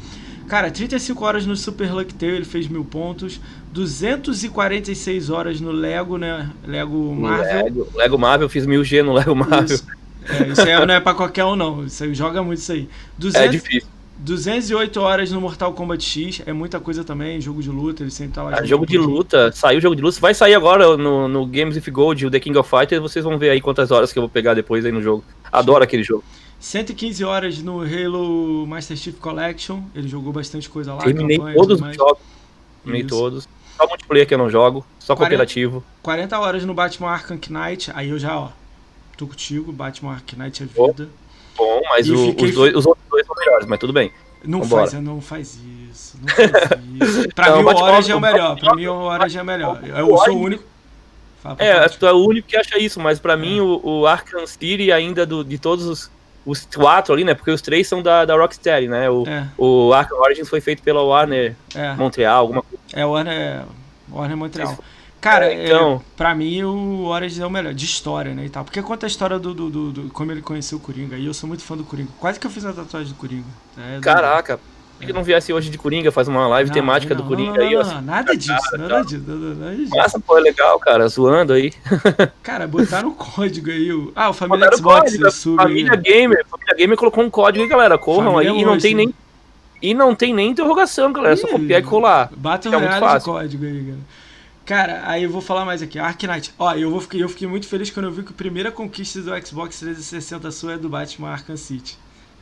Cara, 0.47 0.69
35 0.69 1.25
horas 1.25 1.45
no 1.45 1.55
Super 1.55 1.91
Luck 1.91 2.13
Tail, 2.13 2.35
ele 2.35 2.45
fez 2.45 2.67
mil 2.67 2.85
pontos. 2.85 3.39
246 3.73 5.29
horas 5.29 5.59
no 5.59 5.71
Lego, 5.71 6.17
né? 6.17 6.49
Lego 6.65 7.15
Marvel. 7.15 7.63
Lego, 7.63 7.87
Lego 7.95 8.19
Marvel, 8.19 8.49
fiz 8.49 8.65
1000G 8.65 9.03
no 9.03 9.13
Lego 9.13 9.35
Marvel. 9.35 9.75
Isso, 9.75 9.87
é, 10.29 10.47
isso 10.47 10.61
aí 10.61 10.85
não 10.85 10.93
é 10.93 10.99
pra 10.99 11.15
qualquer 11.15 11.45
um, 11.45 11.55
não. 11.55 11.83
Você 11.83 12.13
joga 12.13 12.43
muito 12.43 12.59
isso 12.59 12.71
aí. 12.71 12.87
200, 13.17 13.45
é 13.45 13.47
difícil. 13.47 13.89
208 14.25 14.99
horas 14.99 15.31
no 15.31 15.39
Mortal 15.39 15.71
Kombat 15.71 16.03
X, 16.03 16.41
é 16.47 16.51
muita 16.51 16.79
coisa 16.79 17.03
também, 17.03 17.39
jogo 17.39 17.61
de 17.61 17.69
luta, 17.69 18.01
ele 18.01 18.09
sempre 18.09 18.33
tá 18.33 18.41
lá. 18.41 18.57
Ah, 18.57 18.65
jogo 18.65 18.83
de 18.83 18.97
luta, 18.97 19.51
saiu 19.51 19.79
jogo 19.79 19.95
de 19.95 20.01
luta, 20.01 20.19
vai 20.19 20.33
sair 20.33 20.55
agora 20.55 20.97
no, 20.97 21.27
no 21.27 21.45
Games 21.45 21.77
of 21.77 21.91
Gold, 21.91 22.25
o 22.25 22.31
The 22.31 22.39
King 22.39 22.57
of 22.57 22.67
Fighters, 22.67 22.99
vocês 22.99 23.23
vão 23.23 23.37
ver 23.37 23.51
aí 23.51 23.61
quantas 23.61 23.91
horas 23.91 24.11
que 24.11 24.17
eu 24.17 24.23
vou 24.23 24.29
pegar 24.29 24.55
depois 24.55 24.83
aí 24.83 24.91
no 24.91 25.01
jogo. 25.01 25.23
Adoro 25.51 25.83
aquele 25.83 26.01
jogo. 26.01 26.23
115 26.59 27.23
horas 27.23 27.61
no 27.61 27.81
Halo 27.81 28.65
Master 28.65 28.97
Chief 28.97 29.15
Collection, 29.19 29.83
ele 29.93 30.07
jogou 30.07 30.33
bastante 30.33 30.67
coisa 30.67 30.95
lá. 30.95 31.03
Terminei 31.03 31.37
todos 31.37 31.79
os 31.79 31.95
jogos, 31.95 32.23
Terminei 32.83 33.07
todos. 33.07 33.47
Só 33.77 33.87
multiplayer 33.87 34.25
que 34.25 34.33
eu 34.33 34.39
não 34.39 34.49
jogo, 34.49 34.83
só 34.97 35.15
40 35.15 35.17
cooperativo. 35.17 35.83
40 36.01 36.39
horas 36.39 36.65
no 36.65 36.73
Batman 36.73 37.09
Arkham 37.09 37.37
Knight, 37.49 37.91
aí 37.93 38.09
eu 38.09 38.17
já, 38.17 38.35
ó, 38.39 38.49
tô 39.15 39.27
contigo, 39.27 39.71
Batman 39.71 40.13
Arkham 40.13 40.39
Knight 40.39 40.63
é 40.63 40.65
vida. 40.65 41.09
Bom, 41.57 41.81
mas 41.89 42.09
o- 42.09 42.27
fiquei- 42.27 42.49
os, 42.49 42.55
dois, 42.55 42.75
os 42.75 42.85
outros 42.85 43.05
dois 43.09 43.25
são 43.25 43.35
melhores, 43.37 43.67
mas 43.67 43.79
tudo 43.79 43.93
bem. 43.93 44.11
Não 44.43 44.61
Vambora. 44.61 44.87
faz, 44.87 45.03
não 45.03 45.21
faz 45.21 45.57
isso, 45.91 46.17
não 46.21 46.27
faz 46.35 46.49
isso. 47.17 47.29
Pra 47.33 47.49
Não, 47.49 47.57
mim 47.57 47.63
o 47.63 47.67
Orange 47.75 48.11
é 48.11 48.15
o 48.15 48.17
Arkham- 48.17 48.19
melhor, 48.21 48.59
pra 48.59 48.75
mim 48.75 48.87
o 48.87 48.93
Orange 48.93 49.37
é 49.37 49.41
o 49.41 49.45
melhor. 49.45 49.79
Eu 49.83 50.13
O 50.13 50.17
sou 50.23 50.35
o 50.35 50.39
único... 50.41 50.63
Fala, 51.41 51.55
É, 51.59 51.87
tu 51.89 52.05
é 52.05 52.13
o 52.13 52.17
único 52.25 52.47
que 52.47 52.55
acha 52.57 52.77
isso, 52.77 52.99
mas 52.99 53.19
pra 53.19 53.35
mim 53.37 53.59
o, 53.59 53.81
o 53.83 54.07
Arkham 54.07 54.45
City 54.45 54.91
ainda 54.91 55.25
do, 55.25 55.43
de 55.43 55.57
todos 55.57 55.85
os, 55.85 56.11
os 56.45 56.67
quatro 56.75 57.13
ali, 57.13 57.23
né? 57.23 57.33
Porque 57.33 57.49
os 57.51 57.61
três 57.61 57.87
são 57.87 58.01
da, 58.03 58.23
da 58.25 58.35
Rocksteady, 58.35 58.87
né? 58.87 59.09
O, 59.09 59.23
É, 59.27 59.47
o 59.57 59.93
Arkham 59.93 60.19
Origins 60.19 60.47
foi 60.49 60.61
feito 60.61 60.83
pela 60.83 61.01
Warner 61.01 61.55
é, 61.73 61.93
Montreal, 61.93 62.39
alguma 62.41 62.61
coisa. 62.63 62.83
é 62.93 63.05
o 63.05 63.11
Warner, 63.11 63.63
Warner 64.11 64.37
Montreal. 64.37 64.77
Cara, 65.25 65.51
É, 65.51 65.65
então- 65.65 65.95
é, 65.95 65.99
pra 66.15 66.35
mim 66.35 66.61
o 66.61 67.05
Orange 67.05 67.41
é 67.41 67.45
o 67.47 67.49
melhor, 67.49 67.73
de 67.73 67.83
história, 67.83 68.31
né, 68.35 68.45
e 68.45 68.49
tal. 68.49 68.63
Porque 68.63 68.79
conta 68.83 69.07
a 69.07 69.09
história 69.09 69.39
do, 69.39 69.55
do, 69.55 69.69
do- 69.71 69.91
do- 69.91 70.09
como 70.11 70.31
ele 70.31 70.39
conheceu 70.41 70.77
o 70.77 70.81
Coringa, 70.81 71.17
e 71.17 71.25
eu 71.25 71.33
sou 71.33 71.47
muito 71.47 71.63
fã 71.63 71.75
do 71.75 71.83
Coringa. 71.83 72.09
Quase 72.19 72.39
que 72.39 72.45
eu 72.45 72.51
fiz 72.51 72.63
a 72.63 72.71
tatuagem 72.71 73.09
do 73.11 73.15
Coringa. 73.15 73.43
É, 73.75 73.99
Caraca, 74.01 74.59
por 74.99 75.05
que 75.07 75.11
não 75.11 75.23
viesse 75.23 75.51
hoje 75.51 75.71
de 75.71 75.79
Coringa, 75.79 76.11
faz 76.11 76.27
uma 76.27 76.47
live 76.47 76.69
Não, 76.69 76.73
temática 76.75 77.15
não, 77.15 77.23
do 77.23 77.27
Coringa 77.27 77.57
não, 77.57 77.65
aí, 77.65 77.73
não, 77.73 77.81
ó. 77.81 77.83
não, 77.85 78.01
nada 78.03 78.37
disso, 78.37 78.77
nada 78.77 79.01
disso, 79.01 79.23
nada, 79.25 79.55
nada 79.55 79.75
disso. 79.75 79.95
Massa, 79.95 80.19
pô, 80.19 80.37
é 80.37 80.41
legal, 80.41 80.77
cara, 80.79 81.07
zoando 81.07 81.53
aí. 81.53 81.73
Cara, 82.43 82.67
botaram 82.67 83.09
o 83.09 83.15
código 83.15 83.71
aí. 83.71 83.91
O... 83.91 84.13
Ah, 84.15 84.29
o 84.29 84.33
Família 84.33 84.59
Botaram 84.69 84.77
Xbox 84.77 85.01
código, 85.11 85.31
sub 85.31 85.59
aí. 85.59 85.65
Família 85.67 85.95
Gamer, 85.95 86.45
Família 86.47 86.75
Gamer 86.77 86.97
colocou 86.99 87.23
um 87.23 87.31
código 87.31 87.63
aí, 87.63 87.69
galera, 87.69 87.97
corram 87.97 88.33
Família 88.33 88.51
aí, 88.53 88.59
e 88.61 88.63
não 88.63 88.77
tem 88.77 88.93
nem... 88.93 89.11
E 89.81 89.93
não 89.95 90.13
tem 90.15 90.33
nem 90.35 90.51
interrogação, 90.51 91.11
galera, 91.11 91.33
é 91.33 91.37
só 91.37 91.47
copiar 91.47 91.81
e 91.81 91.83
colar. 91.83 92.29
Battle 92.37 92.73
É 92.73 92.77
muito 92.77 92.89
Royale 92.89 93.05
de 93.05 93.11
fácil. 93.11 93.33
código 93.33 93.65
aí, 93.65 93.83
cara. 93.85 93.97
Cara, 94.65 95.03
aí 95.05 95.23
eu 95.23 95.29
vou 95.29 95.41
falar 95.41 95.63
mais 95.63 95.81
aqui. 95.81 95.99
Ark 95.99 96.25
Knight. 96.25 96.51
Ó, 96.57 96.73
eu, 96.73 96.89
vou, 96.89 96.99
fiquei- 96.99 97.21
eu 97.21 97.29
fiquei 97.29 97.47
muito 97.47 97.67
feliz 97.67 97.91
quando 97.91 98.07
eu 98.07 98.11
vi 98.11 98.23
que 98.23 98.31
a 98.31 98.35
primeira 98.35 98.71
conquista 98.71 99.21
do 99.21 99.45
Xbox 99.47 99.79
360 99.79 100.49
sua 100.51 100.73
é 100.73 100.77
do 100.77 100.89
Batman 100.89 101.29
Arkham 101.29 101.55
City. 101.57 101.97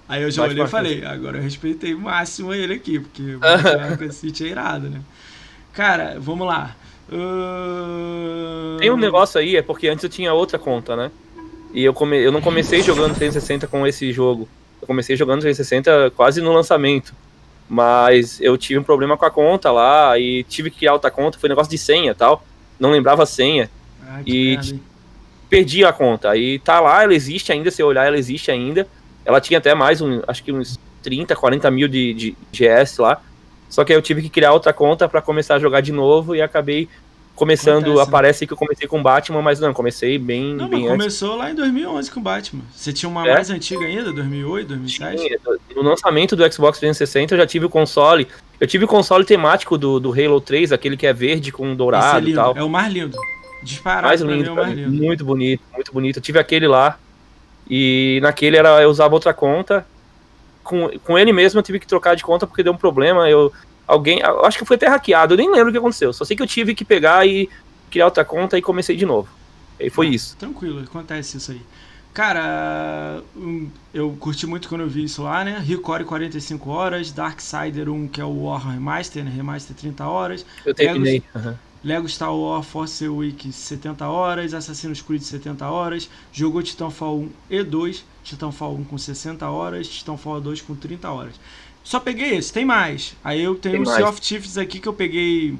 Aí 0.07 0.23
eu 0.23 0.31
já 0.31 0.43
Batman 0.43 0.53
olhei 0.53 0.65
e 0.65 0.69
falei, 0.69 1.05
agora 1.05 1.37
eu 1.37 1.43
respeitei 1.43 1.93
o 1.93 1.99
máximo 1.99 2.53
ele 2.53 2.75
aqui, 2.75 2.99
porque 2.99 3.35
o 3.35 3.39
Batman 3.43 3.83
Arkham 3.91 4.11
City 4.11 4.45
é 4.45 4.47
irado, 4.47 4.89
né? 4.89 5.01
Cara, 5.73 6.17
vamos 6.19 6.47
lá. 6.47 6.75
Ahn, 7.11 8.77
Tem 8.79 8.89
um 8.91 8.97
negócio 8.97 9.39
aí, 9.39 9.55
é 9.57 9.61
porque 9.61 9.87
antes 9.87 10.03
eu 10.03 10.09
tinha 10.09 10.33
outra 10.33 10.57
conta, 10.57 10.95
né? 10.95 11.11
E 11.73 11.83
eu, 11.83 11.93
come... 11.93 12.17
eu 12.17 12.31
não 12.31 12.41
comecei 12.41 12.81
jogando 12.81 13.15
360 13.15 13.67
com 13.67 13.85
esse 13.85 14.11
jogo. 14.13 14.47
Eu 14.81 14.87
comecei 14.87 15.15
jogando 15.15 15.41
360 15.41 16.11
quase 16.15 16.41
no 16.41 16.53
lançamento. 16.53 17.13
Mas 17.69 18.39
eu 18.41 18.57
tive 18.57 18.79
um 18.79 18.83
problema 18.83 19.17
com 19.17 19.25
a 19.25 19.31
conta 19.31 19.71
lá 19.71 20.17
e 20.19 20.43
tive 20.43 20.69
que 20.69 20.79
criar 20.79 20.93
outra 20.93 21.09
conta. 21.09 21.39
Foi 21.39 21.49
negócio 21.49 21.71
de 21.71 21.77
senha 21.77 22.11
e 22.11 22.15
tal. 22.15 22.43
Não 22.79 22.91
lembrava 22.91 23.23
a 23.23 23.25
senha. 23.25 23.69
E- 24.25 24.57
merda? 24.57 24.79
Perdi 25.49 25.85
a 25.85 25.93
conta. 25.93 26.31
Aí 26.31 26.59
tá 26.59 26.79
lá, 26.79 27.03
ela 27.03 27.13
existe 27.13 27.51
ainda. 27.51 27.69
Se 27.69 27.81
eu 27.81 27.87
olhar, 27.87 28.05
ela 28.05 28.17
existe 28.17 28.49
ainda. 28.49 28.87
Ela 29.23 29.39
tinha 29.39 29.59
até 29.59 29.73
mais, 29.75 30.01
um, 30.01 30.21
acho 30.27 30.43
que 30.43 30.51
uns 30.51 30.79
30, 31.03 31.35
40 31.35 31.69
mil 31.69 31.87
de, 31.87 32.13
de 32.13 32.35
GS 32.51 32.97
lá. 32.97 33.21
Só 33.69 33.83
que 33.83 33.91
aí 33.91 33.97
eu 33.97 34.01
tive 34.01 34.21
que 34.21 34.29
criar 34.29 34.53
outra 34.53 34.73
conta 34.73 35.07
pra 35.07 35.21
começar 35.21 35.55
a 35.55 35.59
jogar 35.59 35.81
de 35.81 35.91
novo 35.91 36.35
e 36.35 36.41
acabei 36.41 36.89
começando. 37.35 37.83
Acontece, 37.85 37.95
né? 37.97 38.03
Aparece 38.03 38.47
que 38.47 38.53
eu 38.53 38.57
comecei 38.57 38.87
com 38.87 39.01
Batman, 39.01 39.41
mas 39.41 39.59
não, 39.59 39.73
comecei 39.73 40.17
bem, 40.17 40.53
Não, 40.55 40.67
bem 40.69 40.81
antes. 40.81 40.91
começou 40.91 41.35
lá 41.35 41.49
em 41.51 41.55
2011 41.55 42.11
com 42.11 42.19
o 42.19 42.23
Batman. 42.23 42.63
Você 42.73 42.93
tinha 42.93 43.09
uma 43.09 43.27
É? 43.27 43.33
mais 43.33 43.49
antiga 43.49 43.85
ainda, 43.85 44.11
2008, 44.13 44.67
2007? 44.67 45.21
Sim, 45.21 45.29
No 45.75 45.81
lançamento 45.81 46.35
do 46.35 46.51
Xbox 46.53 46.79
360 46.79 47.33
eu 47.33 47.39
já 47.39 47.47
tive 47.47 47.65
o 47.65 47.69
console. 47.69 48.27
Eu 48.59 48.67
tive 48.67 48.85
o 48.85 48.87
console 48.87 49.25
temático 49.25 49.77
do, 49.77 49.99
do 49.99 50.11
Halo 50.11 50.39
3, 50.39 50.71
aquele 50.71 50.95
que 50.95 51.07
é 51.07 51.13
verde 51.13 51.51
com 51.51 51.63
Esse 51.65 51.73
é 51.73 51.75
dourado 51.75 52.19
e 52.19 52.29
lindo, 52.31 52.35
tal. 52.41 52.55
é 52.57 52.63
o 52.63 52.69
mais 52.69 52.91
lindo. 52.93 53.17
Disparado 53.63 54.07
mais 54.07 54.21
é 54.21 54.25
lindo, 54.25 54.51
o 54.51 54.53
pra 54.55 54.63
mais 54.65 54.77
lindo. 54.77 54.91
muito 54.91 55.25
bonito, 55.25 55.61
muito 55.73 55.91
bonito. 55.93 56.17
Eu 56.17 56.21
tive 56.21 56.37
aquele 56.39 56.67
lá 56.67 56.97
e 57.69 58.19
naquele 58.21 58.57
era 58.57 58.81
eu 58.81 58.89
usava 58.89 59.13
outra 59.13 59.33
conta. 59.33 59.85
Com, 60.63 60.89
com 61.03 61.17
ele 61.19 61.33
mesmo 61.33 61.59
eu 61.59 61.63
tive 61.63 61.79
que 61.79 61.87
trocar 61.87 62.15
de 62.15 62.23
conta 62.23 62.45
porque 62.47 62.63
deu 62.63 62.73
um 62.73 62.77
problema. 62.77 63.29
Eu 63.29 63.51
alguém, 63.93 64.19
eu 64.19 64.45
acho 64.45 64.57
que 64.57 64.65
foi 64.65 64.75
até 64.75 64.87
hackeado, 64.87 65.33
eu 65.33 65.37
nem 65.37 65.49
lembro 65.49 65.69
o 65.69 65.71
que 65.71 65.77
aconteceu. 65.77 66.11
Só 66.11 66.25
sei 66.25 66.35
que 66.35 66.43
eu 66.43 66.47
tive 66.47 66.75
que 66.75 66.83
pegar 66.83 67.25
e 67.25 67.49
criar 67.89 68.05
outra 68.05 68.25
conta 68.25 68.57
e 68.57 68.61
comecei 68.61 68.95
de 68.95 69.05
novo. 69.05 69.29
E 69.79 69.89
foi 69.89 70.07
isso. 70.07 70.35
Tranquilo, 70.37 70.81
acontece 70.81 71.37
isso 71.37 71.51
aí. 71.51 71.61
Cara, 72.13 73.23
hum, 73.35 73.69
eu 73.91 74.15
curti 74.19 74.45
muito 74.45 74.69
quando 74.69 74.81
eu 74.81 74.87
vi 74.87 75.03
isso 75.03 75.23
lá, 75.23 75.43
né? 75.43 75.57
Recore 75.65 76.03
45 76.03 76.69
horas, 76.69 77.11
Darksider 77.11 77.89
1, 77.89 78.07
que 78.07 78.21
é 78.21 78.25
o 78.25 78.43
War 78.43 78.69
Remaster, 78.69 79.23
né? 79.23 79.31
Remaster 79.35 79.75
30 79.75 80.07
horas. 80.07 80.45
Eu 80.63 80.75
terminei. 80.75 81.23
Aham. 81.35 81.57
Lego 81.83 82.07
Star 82.07 82.33
Wars 82.33 82.65
Force 82.65 83.05
Week 83.05 83.51
70 83.51 84.07
horas, 84.07 84.53
Assassin's 84.53 85.01
Creed 85.01 85.21
70 85.21 85.69
horas, 85.69 86.09
jogou 86.31 86.63
Titanfall 86.63 87.19
1 87.19 87.29
e 87.49 87.61
2, 87.61 88.05
Titanfall 88.23 88.75
1 88.75 88.83
com 88.85 88.97
60 88.97 89.49
horas, 89.49 89.89
Titanfall 89.89 90.39
2 90.39 90.61
com 90.61 90.75
30 90.75 91.11
horas. 91.11 91.35
Só 91.83 91.99
peguei 91.99 92.35
esse, 92.37 92.51
tem 92.53 92.63
mais. 92.65 93.15
Aí 93.23 93.41
eu 93.43 93.55
tenho 93.55 93.73
Tem 93.75 93.81
o 93.81 93.85
mais. 93.85 93.97
Sea 93.97 94.07
of 94.07 94.21
Thieves 94.21 94.57
aqui 94.57 94.79
que 94.79 94.87
eu 94.87 94.93
peguei 94.93 95.55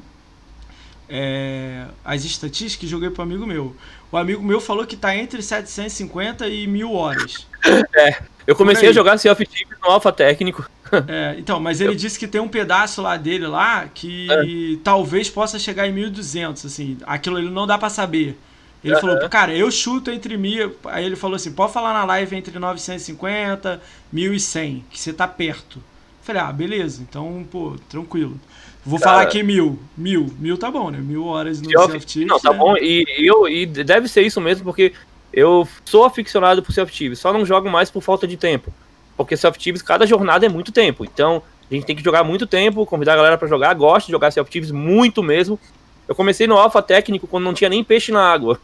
é, 1.10 1.86
as 2.04 2.24
estatísticas 2.24 2.88
e 2.88 2.92
joguei 2.92 3.10
pro 3.10 3.24
amigo 3.24 3.46
meu. 3.46 3.76
O 4.12 4.18
amigo 4.18 4.42
meu 4.44 4.62
falou 4.62 4.86
que 4.86 4.96
tá 4.96 5.16
entre 5.16 5.42
750 5.42 6.48
e 6.48 6.68
1000 6.68 6.92
horas. 6.92 7.48
Eu 8.46 8.56
comecei 8.58 8.90
a 8.90 8.92
jogar 8.92 9.18
Sea 9.18 9.32
of 9.32 9.46
Thieves 9.46 9.78
no 9.82 9.90
Alpha 9.90 10.12
Técnico. 10.12 10.70
É, 11.08 11.34
então, 11.40 11.60
mas 11.60 11.82
ele 11.82 11.96
disse 11.96 12.20
que 12.20 12.28
tem 12.28 12.40
um 12.40 12.48
pedaço 12.48 13.02
lá 13.02 13.18
dele 13.18 13.48
lá 13.48 13.88
que 13.92 14.28
É. 14.30 14.44
talvez 14.84 15.28
possa 15.28 15.58
chegar 15.58 15.88
em 15.88 15.92
1200, 15.92 16.64
assim. 16.68 17.00
Aquilo 17.08 17.40
ele 17.40 17.50
não 17.50 17.66
dá 17.66 17.80
pra 17.80 17.90
saber. 17.90 18.38
Ele 18.84 18.94
Aham. 18.94 19.02
falou, 19.02 19.28
cara, 19.28 19.56
eu 19.56 19.72
chuto 19.72 20.12
entre 20.12 20.38
mil. 20.38 20.76
Aí 20.86 21.04
ele 21.04 21.16
falou 21.16 21.36
assim: 21.36 21.52
pode 21.52 21.74
falar 21.74 21.94
na 21.94 22.06
live 22.06 22.36
entre 22.36 22.60
950 22.60 23.82
1100, 24.12 24.86
que 24.92 25.00
você 25.00 25.12
tá 25.12 25.28
perto. 25.28 25.82
Falei, 26.24 26.42
ah, 26.42 26.52
beleza, 26.52 27.02
então, 27.02 27.46
pô, 27.52 27.76
tranquilo. 27.90 28.40
Vou 28.86 29.00
Cara- 29.00 29.12
falar 29.12 29.24
aqui 29.24 29.44
mil. 29.44 29.78
Mil. 29.98 30.34
Mil 30.40 30.58
tá 30.58 30.72
bom, 30.72 30.90
né? 30.90 30.98
Mil 30.98 31.26
horas 31.26 31.62
no 31.62 31.70
Thieves, 32.00 32.28
Não, 32.28 32.40
tá 32.40 32.52
né? 32.52 32.58
bom. 32.58 32.76
E, 32.78 33.06
eu, 33.20 33.48
e 33.48 33.66
deve 33.66 34.08
ser 34.08 34.22
isso 34.22 34.40
mesmo, 34.42 34.64
porque 34.64 34.94
eu 35.32 35.68
sou 35.86 36.06
aficionado 36.06 36.64
por 36.64 36.74
Thieves, 36.74 37.20
só 37.20 37.32
não 37.34 37.46
jogo 37.46 37.70
mais 37.70 37.92
por 37.92 38.02
falta 38.02 38.26
de 38.28 38.38
tempo. 38.38 38.74
Porque 39.18 39.36
Thieves, 39.38 39.82
cada 39.82 40.06
jornada 40.06 40.46
é 40.46 40.50
muito 40.50 40.72
tempo. 40.72 41.04
Então, 41.06 41.44
a 41.70 41.74
gente 41.74 41.86
tem 41.86 41.96
que 41.96 42.04
jogar 42.04 42.24
muito 42.24 42.48
tempo, 42.48 42.86
convidar 42.86 43.14
a 43.14 43.18
galera 43.18 43.38
pra 43.38 43.48
jogar. 43.48 43.74
Gosto 43.74 44.08
de 44.08 44.12
jogar 44.14 44.32
Thieves 44.32 44.72
muito 44.72 45.22
mesmo. 45.22 45.60
Eu 46.08 46.16
comecei 46.16 46.48
no 46.48 46.58
Alpha 46.58 46.82
Técnico 46.82 47.28
quando 47.28 47.44
não 47.44 47.54
tinha 47.54 47.70
nem 47.70 47.84
peixe 47.84 48.12
na 48.12 48.22
água. 48.22 48.60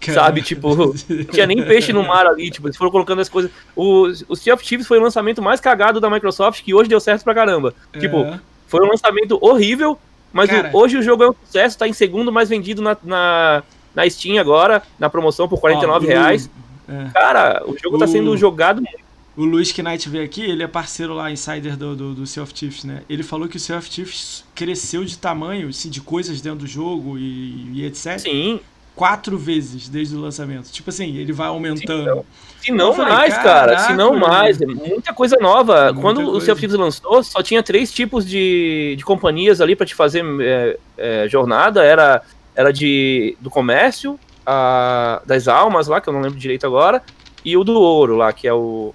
Cara. 0.00 0.20
sabe, 0.20 0.42
tipo, 0.42 0.74
Não 0.76 0.92
tinha 1.32 1.46
nem 1.46 1.62
peixe 1.64 1.92
no 1.92 2.02
mar 2.02 2.26
ali. 2.26 2.50
Tipo, 2.50 2.66
eles 2.68 2.76
foram 2.76 2.90
colocando 2.90 3.20
as 3.20 3.28
coisas. 3.28 3.50
O, 3.74 4.06
o 4.28 4.36
Sea 4.36 4.54
of 4.54 4.64
Thieves 4.64 4.86
foi 4.86 4.98
o 4.98 5.02
lançamento 5.02 5.40
mais 5.42 5.60
cagado 5.60 6.00
da 6.00 6.08
Microsoft, 6.10 6.62
que 6.62 6.74
hoje 6.74 6.88
deu 6.88 7.00
certo 7.00 7.24
pra 7.24 7.34
caramba. 7.34 7.74
É. 7.92 7.98
Tipo, 7.98 8.38
foi 8.66 8.84
um 8.84 8.88
lançamento 8.90 9.38
horrível, 9.40 9.98
mas 10.32 10.50
o- 10.50 10.76
hoje 10.78 10.96
o 10.98 11.02
jogo 11.02 11.22
é 11.24 11.30
um 11.30 11.34
sucesso, 11.44 11.78
tá 11.78 11.88
em 11.88 11.92
segundo 11.92 12.30
mais 12.32 12.48
vendido 12.48 12.82
na, 12.82 12.96
na, 13.02 13.62
na 13.94 14.08
Steam 14.10 14.38
agora, 14.38 14.82
na 14.98 15.08
promoção 15.08 15.48
por 15.48 15.56
R$ 15.56 15.60
49 15.62 16.06
Ó, 16.06 16.08
reais. 16.08 16.50
é. 16.88 17.08
Cara, 17.12 17.62
o 17.66 17.76
jogo 17.82 17.98
tá 17.98 18.04
O- 18.04 18.08
sendo 18.08 18.36
jogado 18.36 18.76
muito. 18.82 19.06
O 19.36 19.44
Luiz 19.44 19.70
Knight 19.76 20.08
veio 20.08 20.24
aqui, 20.24 20.40
ele 20.42 20.62
é 20.62 20.66
parceiro 20.66 21.12
lá, 21.12 21.30
insider 21.30 21.76
do, 21.76 21.94
do, 21.94 22.14
do 22.14 22.26
Sea 22.26 22.42
of 22.42 22.54
Thieves, 22.54 22.84
né? 22.84 23.02
Ele 23.06 23.22
falou 23.22 23.46
que 23.46 23.58
o 23.58 23.60
Sea 23.60 23.76
of 23.76 23.90
Thieves 23.90 24.42
cresceu 24.54 25.04
de 25.04 25.18
tamanho, 25.18 25.68
assim, 25.68 25.90
de 25.90 26.00
coisas 26.00 26.40
dentro 26.40 26.60
do 26.60 26.66
jogo 26.66 27.18
e, 27.18 27.70
e 27.74 27.84
etc. 27.84 28.18
Sim, 28.18 28.60
Quatro 28.96 29.36
vezes 29.36 29.90
desde 29.90 30.16
o 30.16 30.20
lançamento. 30.20 30.72
Tipo 30.72 30.88
assim, 30.88 31.16
ele 31.16 31.30
vai 31.30 31.48
aumentando. 31.48 32.24
se 32.60 32.72
não 32.72 32.88
Eu 32.88 32.94
falei, 32.94 33.12
mais, 33.12 33.36
cara, 33.36 33.78
se 33.80 33.92
não 33.92 34.18
mais. 34.18 34.58
Muita 34.58 35.12
coisa 35.12 35.36
nova. 35.38 35.92
Muita 35.92 36.00
Quando 36.00 36.22
o 36.22 36.30
coisa. 36.32 36.46
Sea 36.46 36.54
of 36.54 36.66
lançou, 36.68 37.22
só 37.22 37.42
tinha 37.42 37.62
três 37.62 37.92
tipos 37.92 38.26
de, 38.26 38.94
de 38.96 39.04
companhias 39.04 39.60
ali 39.60 39.76
pra 39.76 39.84
te 39.84 39.94
fazer 39.94 40.24
é, 40.40 40.78
é, 40.96 41.28
jornada. 41.28 41.84
Era, 41.84 42.22
era 42.54 42.72
de 42.72 43.36
do 43.38 43.50
comércio, 43.50 44.18
a, 44.46 45.20
das 45.26 45.46
almas 45.46 45.88
lá, 45.88 46.00
que 46.00 46.08
eu 46.08 46.12
não 46.14 46.22
lembro 46.22 46.38
direito 46.38 46.66
agora, 46.66 47.02
e 47.44 47.54
o 47.54 47.62
do 47.62 47.78
ouro 47.78 48.16
lá, 48.16 48.32
que 48.32 48.48
é 48.48 48.54
o, 48.54 48.94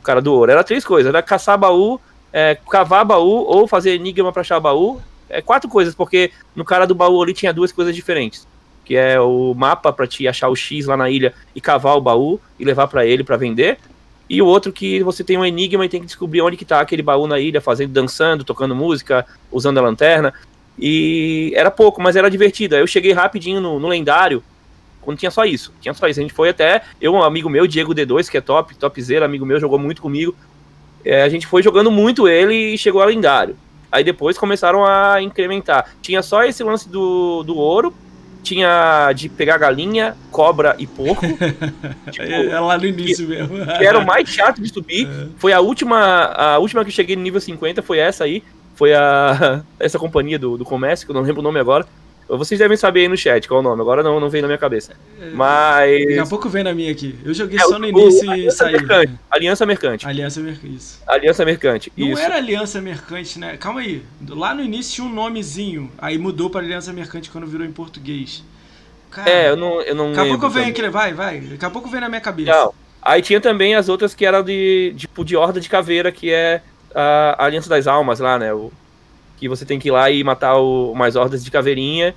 o 0.00 0.02
cara 0.02 0.20
do 0.20 0.34
ouro. 0.34 0.50
Era 0.50 0.64
três 0.64 0.84
coisas, 0.84 1.08
era 1.08 1.22
caçar 1.22 1.56
baú, 1.56 2.00
é, 2.32 2.58
cavar 2.68 3.04
baú 3.04 3.44
ou 3.46 3.68
fazer 3.68 3.94
enigma 3.94 4.32
pra 4.32 4.40
achar 4.40 4.58
baú. 4.58 5.00
É 5.28 5.40
quatro 5.40 5.70
coisas, 5.70 5.94
porque 5.94 6.32
no 6.56 6.64
cara 6.64 6.86
do 6.86 6.94
baú 6.94 7.22
ali 7.22 7.32
tinha 7.32 7.52
duas 7.52 7.70
coisas 7.70 7.94
diferentes. 7.94 8.46
Que 8.84 8.96
é 8.96 9.20
o 9.20 9.54
mapa 9.54 9.92
pra 9.92 10.06
te 10.06 10.26
achar 10.26 10.48
o 10.48 10.56
X 10.56 10.86
lá 10.86 10.96
na 10.96 11.08
ilha 11.08 11.32
e 11.54 11.60
cavar 11.60 11.96
o 11.96 12.00
baú 12.00 12.40
e 12.58 12.64
levar 12.64 12.88
pra 12.88 13.06
ele 13.06 13.22
pra 13.22 13.36
vender. 13.36 13.78
E 14.28 14.40
o 14.40 14.46
outro 14.46 14.72
que 14.72 15.02
você 15.02 15.22
tem 15.22 15.36
um 15.36 15.44
enigma 15.44 15.84
e 15.84 15.88
tem 15.88 16.00
que 16.00 16.06
descobrir 16.06 16.40
onde 16.40 16.56
que 16.56 16.64
tá 16.64 16.80
aquele 16.80 17.02
baú 17.02 17.26
na 17.26 17.38
ilha, 17.38 17.60
fazendo, 17.60 17.92
dançando, 17.92 18.44
tocando 18.44 18.74
música, 18.74 19.26
usando 19.50 19.78
a 19.78 19.82
lanterna. 19.82 20.32
E 20.78 21.52
era 21.54 21.70
pouco, 21.70 22.00
mas 22.00 22.16
era 22.16 22.30
divertido. 22.30 22.74
Aí 22.74 22.80
eu 22.80 22.86
cheguei 22.86 23.12
rapidinho 23.12 23.60
no, 23.60 23.78
no 23.78 23.88
lendário, 23.88 24.42
quando 25.02 25.18
tinha 25.18 25.30
só 25.30 25.44
isso. 25.44 25.72
Tinha 25.80 25.92
só 25.92 26.06
isso. 26.06 26.20
A 26.20 26.22
gente 26.22 26.32
foi 26.32 26.48
até. 26.48 26.82
Eu, 27.00 27.12
um 27.12 27.22
amigo 27.22 27.50
meu, 27.50 27.66
Diego 27.66 27.94
D2, 27.94 28.30
que 28.30 28.38
é 28.38 28.40
top, 28.40 28.74
topzera, 28.76 29.26
amigo 29.26 29.44
meu, 29.44 29.60
jogou 29.60 29.78
muito 29.78 30.00
comigo. 30.00 30.34
É, 31.04 31.22
a 31.22 31.28
gente 31.28 31.46
foi 31.46 31.62
jogando 31.62 31.90
muito 31.90 32.28
ele 32.28 32.54
e 32.54 32.78
chegou 32.78 33.02
a 33.02 33.04
lendário. 33.04 33.56
Aí 33.90 34.02
depois 34.02 34.38
começaram 34.38 34.84
a 34.86 35.20
incrementar. 35.20 35.90
Tinha 36.00 36.22
só 36.22 36.44
esse 36.44 36.62
lance 36.62 36.88
do, 36.88 37.42
do 37.42 37.56
ouro, 37.56 37.92
tinha 38.42 39.12
de 39.12 39.28
pegar 39.28 39.58
galinha, 39.58 40.16
cobra 40.30 40.74
e 40.78 40.86
porco. 40.86 41.24
tipo, 42.10 42.22
é 42.22 42.60
lá 42.60 42.76
no 42.76 42.86
início 42.86 43.26
que, 43.26 43.36
mesmo. 43.36 43.66
que 43.66 43.86
era 43.86 43.98
o 43.98 44.06
mais 44.06 44.28
chato 44.28 44.60
de 44.60 44.68
subir. 44.68 45.06
É. 45.06 45.26
Foi 45.38 45.52
a 45.52 45.60
última, 45.60 46.24
a 46.24 46.58
última 46.58 46.84
que 46.84 46.90
cheguei 46.90 47.16
no 47.16 47.22
nível 47.22 47.40
50, 47.40 47.82
foi 47.82 47.98
essa 47.98 48.24
aí. 48.24 48.42
Foi 48.74 48.92
a 48.94 49.62
essa 49.78 49.98
companhia 49.98 50.38
do, 50.38 50.58
do 50.58 50.64
comércio, 50.64 51.06
que 51.06 51.12
eu 51.12 51.14
não 51.14 51.22
lembro 51.22 51.40
o 51.40 51.44
nome 51.44 51.60
agora. 51.60 51.86
Vocês 52.38 52.58
devem 52.58 52.76
saber 52.76 53.00
aí 53.00 53.08
no 53.08 53.16
chat 53.16 53.46
qual 53.46 53.58
é 53.58 53.60
o 53.60 53.62
nome, 53.62 53.82
agora 53.82 54.02
não, 54.02 54.18
não 54.18 54.30
veio 54.30 54.42
na 54.42 54.48
minha 54.48 54.58
cabeça. 54.58 54.94
É, 55.20 55.30
Mas. 55.30 56.06
Daqui 56.06 56.18
a 56.18 56.26
pouco 56.26 56.48
vem 56.48 56.64
na 56.64 56.72
minha 56.72 56.90
aqui. 56.90 57.14
Eu 57.24 57.34
joguei 57.34 57.58
é, 57.58 57.62
só 57.62 57.78
no 57.78 57.86
início 57.86 58.30
o, 58.30 58.34
e 58.34 58.50
saí. 58.50 58.72
Mercante, 58.72 59.12
Aliança 59.30 59.66
Mercante. 59.66 60.06
Aliança 60.06 60.40
Mercante. 60.40 60.76
Isso. 60.76 61.02
Aliança 61.06 61.44
Mercante. 61.44 61.92
Não 61.96 62.08
isso. 62.08 62.22
era 62.22 62.36
Aliança 62.36 62.80
Mercante, 62.80 63.38
né? 63.38 63.56
Calma 63.56 63.80
aí. 63.80 64.02
Lá 64.28 64.54
no 64.54 64.62
início 64.62 64.94
tinha 64.94 65.06
um 65.06 65.12
nomezinho. 65.12 65.90
Aí 65.98 66.16
mudou 66.16 66.48
para 66.48 66.60
Aliança 66.62 66.92
Mercante 66.92 67.30
quando 67.30 67.46
virou 67.46 67.66
em 67.66 67.72
português. 67.72 68.42
Cara, 69.10 69.28
é, 69.30 69.50
eu 69.50 69.56
não. 69.56 69.82
Eu 69.82 69.94
não 69.94 70.12
daqui 70.12 70.20
a 70.20 70.38
pouco 70.38 70.48
venho 70.48 70.68
aqui, 70.68 70.88
vai, 70.88 71.12
vai. 71.12 71.40
Daqui 71.40 71.64
a 71.64 71.70
pouco 71.70 71.88
vem 71.88 72.00
na 72.00 72.08
minha 72.08 72.20
cabeça. 72.20 72.50
Não. 72.50 72.74
Aí 73.02 73.20
tinha 73.20 73.40
também 73.40 73.74
as 73.74 73.88
outras 73.88 74.14
que 74.14 74.24
eram 74.24 74.42
de, 74.42 74.94
tipo, 74.96 75.24
de 75.24 75.36
Horda 75.36 75.60
de 75.60 75.68
Caveira, 75.68 76.12
que 76.12 76.30
é 76.30 76.62
a 76.94 77.44
Aliança 77.44 77.68
das 77.68 77.86
Almas 77.86 78.20
lá, 78.20 78.38
né? 78.38 78.54
O, 78.54 78.72
que 79.42 79.48
você 79.48 79.64
tem 79.64 79.76
que 79.76 79.88
ir 79.88 79.90
lá 79.90 80.08
e 80.08 80.22
matar 80.22 80.56
o, 80.56 80.94
mais 80.94 81.16
hordas 81.16 81.42
de 81.42 81.50
caveirinha 81.50 82.14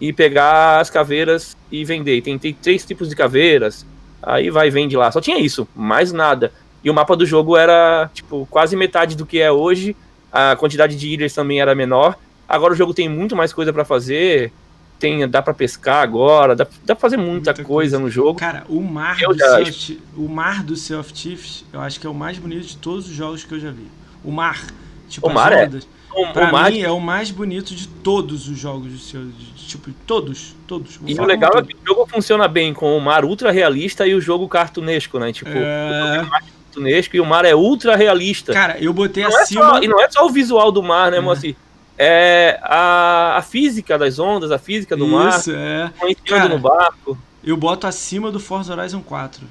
e 0.00 0.12
pegar 0.12 0.80
as 0.80 0.90
caveiras 0.90 1.56
e 1.70 1.84
vender. 1.84 2.20
Tem, 2.22 2.36
tem 2.36 2.52
três 2.52 2.84
tipos 2.84 3.08
de 3.08 3.14
caveiras, 3.14 3.86
aí 4.20 4.50
vai 4.50 4.66
e 4.66 4.70
vende 4.70 4.96
lá. 4.96 5.12
Só 5.12 5.20
tinha 5.20 5.38
isso, 5.38 5.68
mais 5.76 6.10
nada. 6.10 6.52
E 6.82 6.90
o 6.90 6.94
mapa 6.94 7.14
do 7.14 7.24
jogo 7.24 7.56
era, 7.56 8.10
tipo, 8.12 8.48
quase 8.50 8.74
metade 8.74 9.16
do 9.16 9.24
que 9.24 9.40
é 9.40 9.50
hoje. 9.50 9.94
A 10.32 10.56
quantidade 10.56 10.96
de 10.96 11.06
ilhas 11.06 11.32
também 11.32 11.60
era 11.60 11.72
menor. 11.72 12.18
Agora 12.48 12.72
o 12.72 12.76
jogo 12.76 12.92
tem 12.92 13.08
muito 13.08 13.36
mais 13.36 13.52
coisa 13.52 13.72
para 13.72 13.84
fazer. 13.84 14.52
Tem, 14.98 15.28
dá 15.28 15.40
para 15.40 15.54
pescar 15.54 16.02
agora, 16.02 16.56
dá, 16.56 16.66
dá 16.84 16.96
pra 16.96 17.00
fazer 17.00 17.16
muita, 17.16 17.52
muita 17.52 17.54
coisa, 17.54 17.64
coisa, 17.64 17.98
no 18.00 18.10
jogo. 18.10 18.40
Cara, 18.40 18.64
o 18.68 18.80
mar, 18.80 19.18
do 19.18 19.38
sea 19.38 19.62
of, 19.62 20.02
o 20.16 20.28
mar 20.28 20.64
do 20.64 20.74
Sea 20.74 20.98
of 20.98 21.12
Thieves, 21.12 21.64
eu 21.72 21.80
acho 21.80 22.00
que 22.00 22.08
é 22.08 22.10
o 22.10 22.14
mais 22.14 22.38
bonito 22.38 22.66
de 22.66 22.76
todos 22.78 23.06
os 23.06 23.12
jogos 23.12 23.44
que 23.44 23.54
eu 23.54 23.60
já 23.60 23.70
vi. 23.70 23.86
O 24.24 24.32
mar. 24.32 24.66
Tipo, 25.08 25.28
o 25.28 25.32
mar 25.32 25.52
ondas. 25.52 25.84
É 25.84 25.95
o, 26.14 26.32
pra 26.32 26.48
o 26.48 26.52
mar... 26.52 26.70
mim 26.70 26.80
é 26.80 26.90
o 26.90 27.00
mais 27.00 27.30
bonito 27.30 27.74
de 27.74 27.88
todos 27.88 28.48
os 28.48 28.58
jogos 28.58 28.92
do 28.92 28.98
seu. 28.98 29.24
De, 29.24 29.66
tipo, 29.66 29.90
todos. 30.06 30.54
Todos. 30.66 30.98
E 31.06 31.14
o 31.14 31.24
legal 31.24 31.52
é 31.58 31.62
que 31.62 31.74
o 31.74 31.78
jogo 31.86 32.06
funciona 32.06 32.48
bem 32.48 32.72
com 32.72 32.96
o 32.96 33.00
mar 33.00 33.24
ultra 33.24 33.50
realista 33.50 34.06
e 34.06 34.14
o 34.14 34.20
jogo 34.20 34.48
cartunesco, 34.48 35.18
né? 35.18 35.32
Tipo, 35.32 35.50
é... 35.50 36.22
o 36.22 36.30
cartunesco 36.30 37.16
e 37.16 37.20
o 37.20 37.26
mar 37.26 37.44
é 37.44 37.54
ultra 37.54 37.96
realista. 37.96 38.52
Cara, 38.52 38.78
eu 38.78 38.92
botei 38.92 39.24
não 39.24 39.36
acima. 39.36 39.64
É 39.64 39.68
só, 39.68 39.82
e 39.82 39.88
não 39.88 40.00
é 40.00 40.10
só 40.10 40.26
o 40.26 40.30
visual 40.30 40.72
do 40.72 40.82
mar, 40.82 41.10
né, 41.10 41.18
é. 41.18 41.30
assim? 41.30 41.54
É 41.98 42.58
a, 42.62 43.36
a 43.38 43.42
física 43.42 43.98
das 43.98 44.18
ondas, 44.18 44.50
a 44.50 44.58
física 44.58 44.96
do 44.96 45.06
Isso, 45.06 45.14
mar. 45.14 45.38
Isso, 45.38 45.52
é. 45.52 45.90
Cara, 46.24 46.48
no 46.48 46.58
barco. 46.58 47.18
Eu 47.42 47.56
boto 47.56 47.86
acima 47.86 48.30
do 48.30 48.40
Forza 48.40 48.74
Horizon 48.74 49.00
4. 49.00 49.46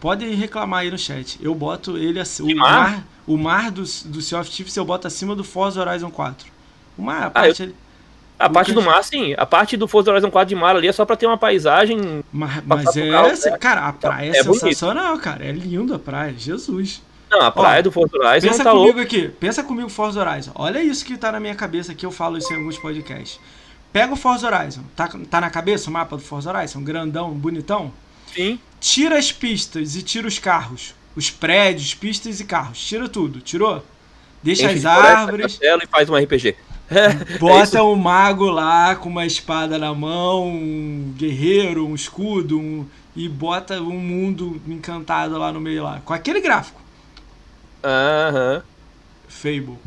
Podem 0.00 0.34
reclamar 0.34 0.80
aí 0.80 0.90
no 0.90 0.98
chat. 0.98 1.38
Eu 1.40 1.54
boto 1.54 1.96
ele 1.96 2.18
assim. 2.18 2.42
O 2.42 2.56
mar? 2.56 2.90
mar? 2.90 3.06
O 3.26 3.36
mar 3.36 3.70
do, 3.70 3.82
do 3.82 4.20
Sea 4.20 4.40
of 4.40 4.50
Thieves 4.50 4.76
eu 4.76 4.84
boto 4.84 5.06
acima 5.06 5.34
do 5.34 5.44
Forza 5.44 5.80
Horizon 5.80 6.10
4. 6.10 6.46
O 6.98 7.02
mar, 7.02 7.24
a 7.24 7.30
parte. 7.30 7.62
Ah, 7.62 7.66
eu... 7.66 7.74
A 8.38 8.50
parte 8.50 8.72
do 8.72 8.82
mar, 8.82 9.04
sim. 9.04 9.34
A 9.36 9.46
parte 9.46 9.76
do 9.76 9.86
Forza 9.86 10.10
Horizon 10.10 10.30
4 10.30 10.48
de 10.48 10.54
mar 10.56 10.74
ali 10.74 10.88
é 10.88 10.92
só 10.92 11.04
pra 11.04 11.14
ter 11.14 11.26
uma 11.26 11.38
paisagem. 11.38 12.24
Mas, 12.32 12.62
mas 12.66 12.96
é. 12.96 13.10
Carro, 13.10 13.28
né? 13.28 13.58
Cara, 13.58 13.88
a 13.88 13.92
praia 13.92 14.32
é, 14.32 14.38
é 14.38 14.42
sensacional, 14.42 15.10
bonito. 15.10 15.22
cara. 15.22 15.44
É 15.44 15.52
lindo 15.52 15.94
a 15.94 15.98
praia. 15.98 16.34
Jesus. 16.36 17.00
Não, 17.30 17.40
a 17.40 17.50
praia 17.50 17.78
Ó, 17.78 17.82
do 17.82 17.92
Forza 17.92 18.16
Horizon 18.16 18.48
pensa 18.48 18.64
tá 18.64 18.70
comigo 18.70 18.86
louco. 18.86 19.00
aqui. 19.00 19.28
Pensa 19.28 19.62
comigo, 19.62 19.88
Forza 19.88 20.20
Horizon. 20.20 20.50
Olha 20.54 20.82
isso 20.82 21.04
que 21.04 21.16
tá 21.16 21.30
na 21.32 21.40
minha 21.40 21.54
cabeça 21.54 21.92
aqui. 21.92 22.04
Eu 22.04 22.10
falo 22.10 22.36
isso 22.36 22.52
em 22.52 22.56
alguns 22.56 22.76
podcasts. 22.78 23.40
Pega 23.92 24.12
o 24.12 24.16
Forza 24.16 24.46
Horizon. 24.46 24.82
Tá, 24.96 25.08
tá 25.30 25.40
na 25.40 25.48
cabeça 25.48 25.88
o 25.88 25.92
mapa 25.92 26.16
do 26.16 26.22
Forza 26.22 26.50
Horizon? 26.50 26.82
Grandão, 26.82 27.30
bonitão? 27.30 27.92
Sim. 28.34 28.58
Tira 28.80 29.18
as 29.18 29.30
pistas 29.30 29.94
e 29.94 30.02
tira 30.02 30.26
os 30.26 30.38
carros. 30.38 30.94
Os 31.14 31.30
prédios, 31.30 31.94
pistas 31.94 32.40
e 32.40 32.44
carros. 32.44 32.78
Tira 32.78 33.08
tudo. 33.08 33.40
Tirou? 33.40 33.84
Deixa 34.42 34.70
as 34.70 34.84
árvores. 34.84 35.58
E 35.62 35.86
faz 35.86 36.08
um 36.08 36.16
RPG. 36.16 36.56
Bota 37.38 37.78
é 37.78 37.82
um 37.82 37.94
mago 37.94 38.50
lá 38.50 38.94
com 38.96 39.08
uma 39.08 39.24
espada 39.24 39.78
na 39.78 39.94
mão, 39.94 40.46
um 40.48 41.14
guerreiro, 41.16 41.86
um 41.86 41.94
escudo, 41.94 42.58
um, 42.58 42.86
e 43.16 43.28
bota 43.28 43.80
um 43.80 43.98
mundo 43.98 44.60
encantado 44.66 45.38
lá 45.38 45.52
no 45.52 45.60
meio 45.60 45.84
lá. 45.84 46.02
Com 46.04 46.12
aquele 46.12 46.40
gráfico. 46.40 46.80
Aham. 47.82 48.56
Uhum. 48.56 48.62
Fable. 49.28 49.78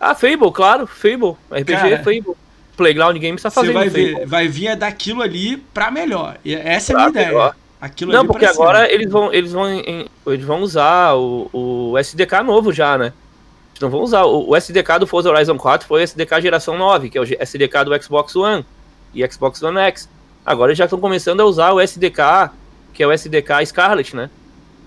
Ah, 0.00 0.14
Fable, 0.14 0.50
claro. 0.52 0.86
Fable. 0.86 1.36
RPG 1.50 1.72
Cara, 1.72 1.98
Fable. 1.98 2.34
Playground 2.76 3.16
Games 3.18 3.42
tá 3.42 3.50
fazendo 3.50 3.74
vai 3.74 3.90
Fable. 3.90 4.14
ver, 4.14 4.26
vai 4.26 4.48
vir 4.48 4.74
daquilo 4.76 5.22
ali 5.22 5.58
pra 5.58 5.90
melhor. 5.90 6.38
Essa 6.44 6.92
é 6.92 6.96
a 6.96 6.98
minha 6.98 7.10
ideia. 7.10 7.26
Melhor. 7.28 7.56
Aquilo 7.80 8.12
Não, 8.12 8.26
porque 8.26 8.44
agora 8.44 8.92
eles 8.92 9.10
vão, 9.10 9.32
eles 9.32 9.52
vão, 9.52 9.66
eles 10.26 10.44
vão 10.44 10.60
usar 10.60 11.14
o, 11.14 11.48
o 11.52 11.98
SDK 11.98 12.42
novo 12.44 12.72
já, 12.72 12.98
né? 12.98 13.12
Eles 13.70 13.80
não 13.80 13.88
vão 13.88 14.02
usar. 14.02 14.24
O, 14.24 14.50
o 14.50 14.56
SDK 14.56 14.98
do 15.00 15.06
Forza 15.06 15.30
Horizon 15.30 15.56
4 15.56 15.88
foi 15.88 16.00
o 16.00 16.04
SDK 16.04 16.42
geração 16.42 16.76
9, 16.76 17.08
que 17.08 17.16
é 17.16 17.20
o 17.20 17.24
SDK 17.24 17.84
do 17.86 18.02
Xbox 18.02 18.36
One 18.36 18.64
e 19.14 19.26
Xbox 19.30 19.62
One 19.62 19.78
X. 19.78 20.08
Agora 20.44 20.70
eles 20.70 20.78
já 20.78 20.84
estão 20.84 21.00
começando 21.00 21.40
a 21.40 21.44
usar 21.46 21.72
o 21.72 21.80
SDK, 21.80 22.50
que 22.92 23.02
é 23.02 23.06
o 23.06 23.12
SDK 23.12 23.64
Scarlet, 23.64 24.14
né? 24.14 24.28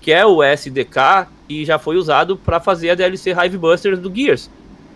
Que 0.00 0.12
é 0.12 0.24
o 0.24 0.42
SDK 0.42 1.26
e 1.48 1.64
já 1.64 1.78
foi 1.78 1.96
usado 1.96 2.36
para 2.36 2.60
fazer 2.60 2.90
a 2.90 2.94
DLC 2.94 3.32
Hive 3.32 3.58
Busters 3.58 3.98
do 3.98 4.14
Gears. 4.14 4.48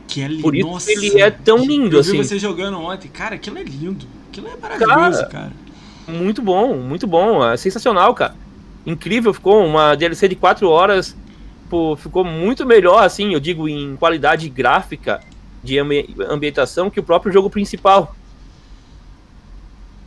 Que 0.07 0.23
é 0.23 0.29
lindo. 0.29 0.43
Por 0.43 0.55
isso 0.55 0.67
Nossa, 0.69 0.93
ele 0.93 1.21
é 1.21 1.31
tão 1.31 1.59
lindo 1.59 1.97
eu 1.97 2.01
assim. 2.01 2.17
Eu 2.17 2.23
vi 2.23 2.29
você 2.29 2.39
jogando 2.39 2.79
ontem. 2.79 3.09
Cara, 3.09 3.35
aquilo 3.35 3.59
é 3.59 3.63
lindo. 3.63 4.07
Aquilo 4.31 4.49
é 4.49 4.57
maravilhoso, 4.57 5.21
cara. 5.23 5.29
cara. 5.29 5.53
Muito 6.09 6.41
bom, 6.41 6.75
muito 6.77 7.07
bom. 7.07 7.47
É 7.47 7.57
sensacional, 7.57 8.15
cara. 8.15 8.35
Incrível, 8.87 9.35
ficou 9.35 9.65
uma 9.65 9.95
DLC 9.95 10.29
de 10.29 10.35
4 10.35 10.69
horas. 10.69 11.17
Pô, 11.69 11.95
ficou 11.97 12.25
muito 12.25 12.65
melhor, 12.65 13.05
assim, 13.05 13.35
eu 13.35 13.41
digo, 13.41 13.69
em 13.69 13.95
qualidade 13.97 14.49
gráfica 14.49 15.21
de 15.63 15.79
ambi 15.79 16.17
ambientação 16.29 16.89
que 16.89 16.99
o 16.99 17.03
próprio 17.03 17.31
jogo 17.31 17.51
principal. 17.51 18.17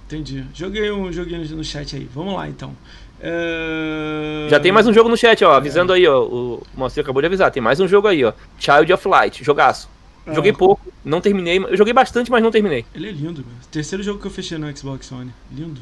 Entendi. 0.07 0.43
Joguei 0.53 0.91
um 0.91 1.11
joguinho 1.11 1.45
no 1.55 1.63
chat 1.63 1.95
aí. 1.95 2.09
Vamos 2.13 2.33
lá, 2.33 2.47
então. 2.49 2.75
É... 3.21 4.47
Já 4.49 4.59
tem 4.59 4.71
mais 4.71 4.87
um 4.87 4.93
jogo 4.93 5.07
no 5.07 5.15
chat, 5.15 5.43
ó. 5.45 5.53
Avisando 5.53 5.93
é. 5.93 5.97
aí, 5.97 6.07
ó. 6.07 6.23
O 6.23 6.63
Monstro 6.75 7.01
acabou 7.03 7.21
de 7.21 7.27
avisar. 7.27 7.51
Tem 7.51 7.61
mais 7.61 7.79
um 7.79 7.87
jogo 7.87 8.07
aí, 8.07 8.25
ó. 8.25 8.33
Child 8.57 8.91
of 8.91 9.07
Light. 9.07 9.43
Jogaço. 9.43 9.87
É. 10.25 10.35
Joguei 10.35 10.53
pouco, 10.53 10.81
não 11.03 11.19
terminei. 11.19 11.57
Eu 11.57 11.75
joguei 11.75 11.93
bastante, 11.93 12.29
mas 12.29 12.43
não 12.43 12.51
terminei. 12.51 12.85
Ele 12.93 13.09
é 13.09 13.11
lindo, 13.11 13.43
meu. 13.45 13.55
Terceiro 13.71 14.03
jogo 14.03 14.19
que 14.19 14.27
eu 14.27 14.31
fechei 14.31 14.57
no 14.57 14.75
Xbox 14.75 15.11
One. 15.11 15.31
Lindo. 15.51 15.81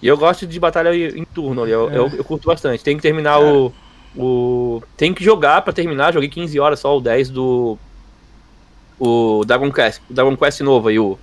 E 0.00 0.06
eu 0.06 0.16
gosto 0.16 0.46
de 0.46 0.60
batalha 0.60 0.94
em 0.94 1.24
turno 1.24 1.62
ali. 1.62 1.72
Eu, 1.72 1.90
é. 1.90 1.98
eu, 1.98 2.08
eu, 2.08 2.24
curto 2.24 2.46
bastante. 2.46 2.82
Tem 2.82 2.96
que 2.96 3.02
terminar 3.02 3.40
o. 3.40 3.72
O. 4.16 4.82
Tem 4.96 5.12
que 5.12 5.22
jogar 5.22 5.62
pra 5.62 5.72
terminar. 5.72 6.12
Joguei 6.12 6.28
15 6.28 6.58
horas 6.58 6.80
só 6.80 6.96
o 6.96 7.00
10 7.00 7.30
do. 7.30 7.78
O 8.98 9.44
Dragon 9.44 9.70
Quest. 9.70 10.00
O 10.08 10.14
Dragon 10.14 10.36
Quest 10.36 10.60
novo 10.60 10.88
aí, 10.88 10.98
o. 10.98 11.18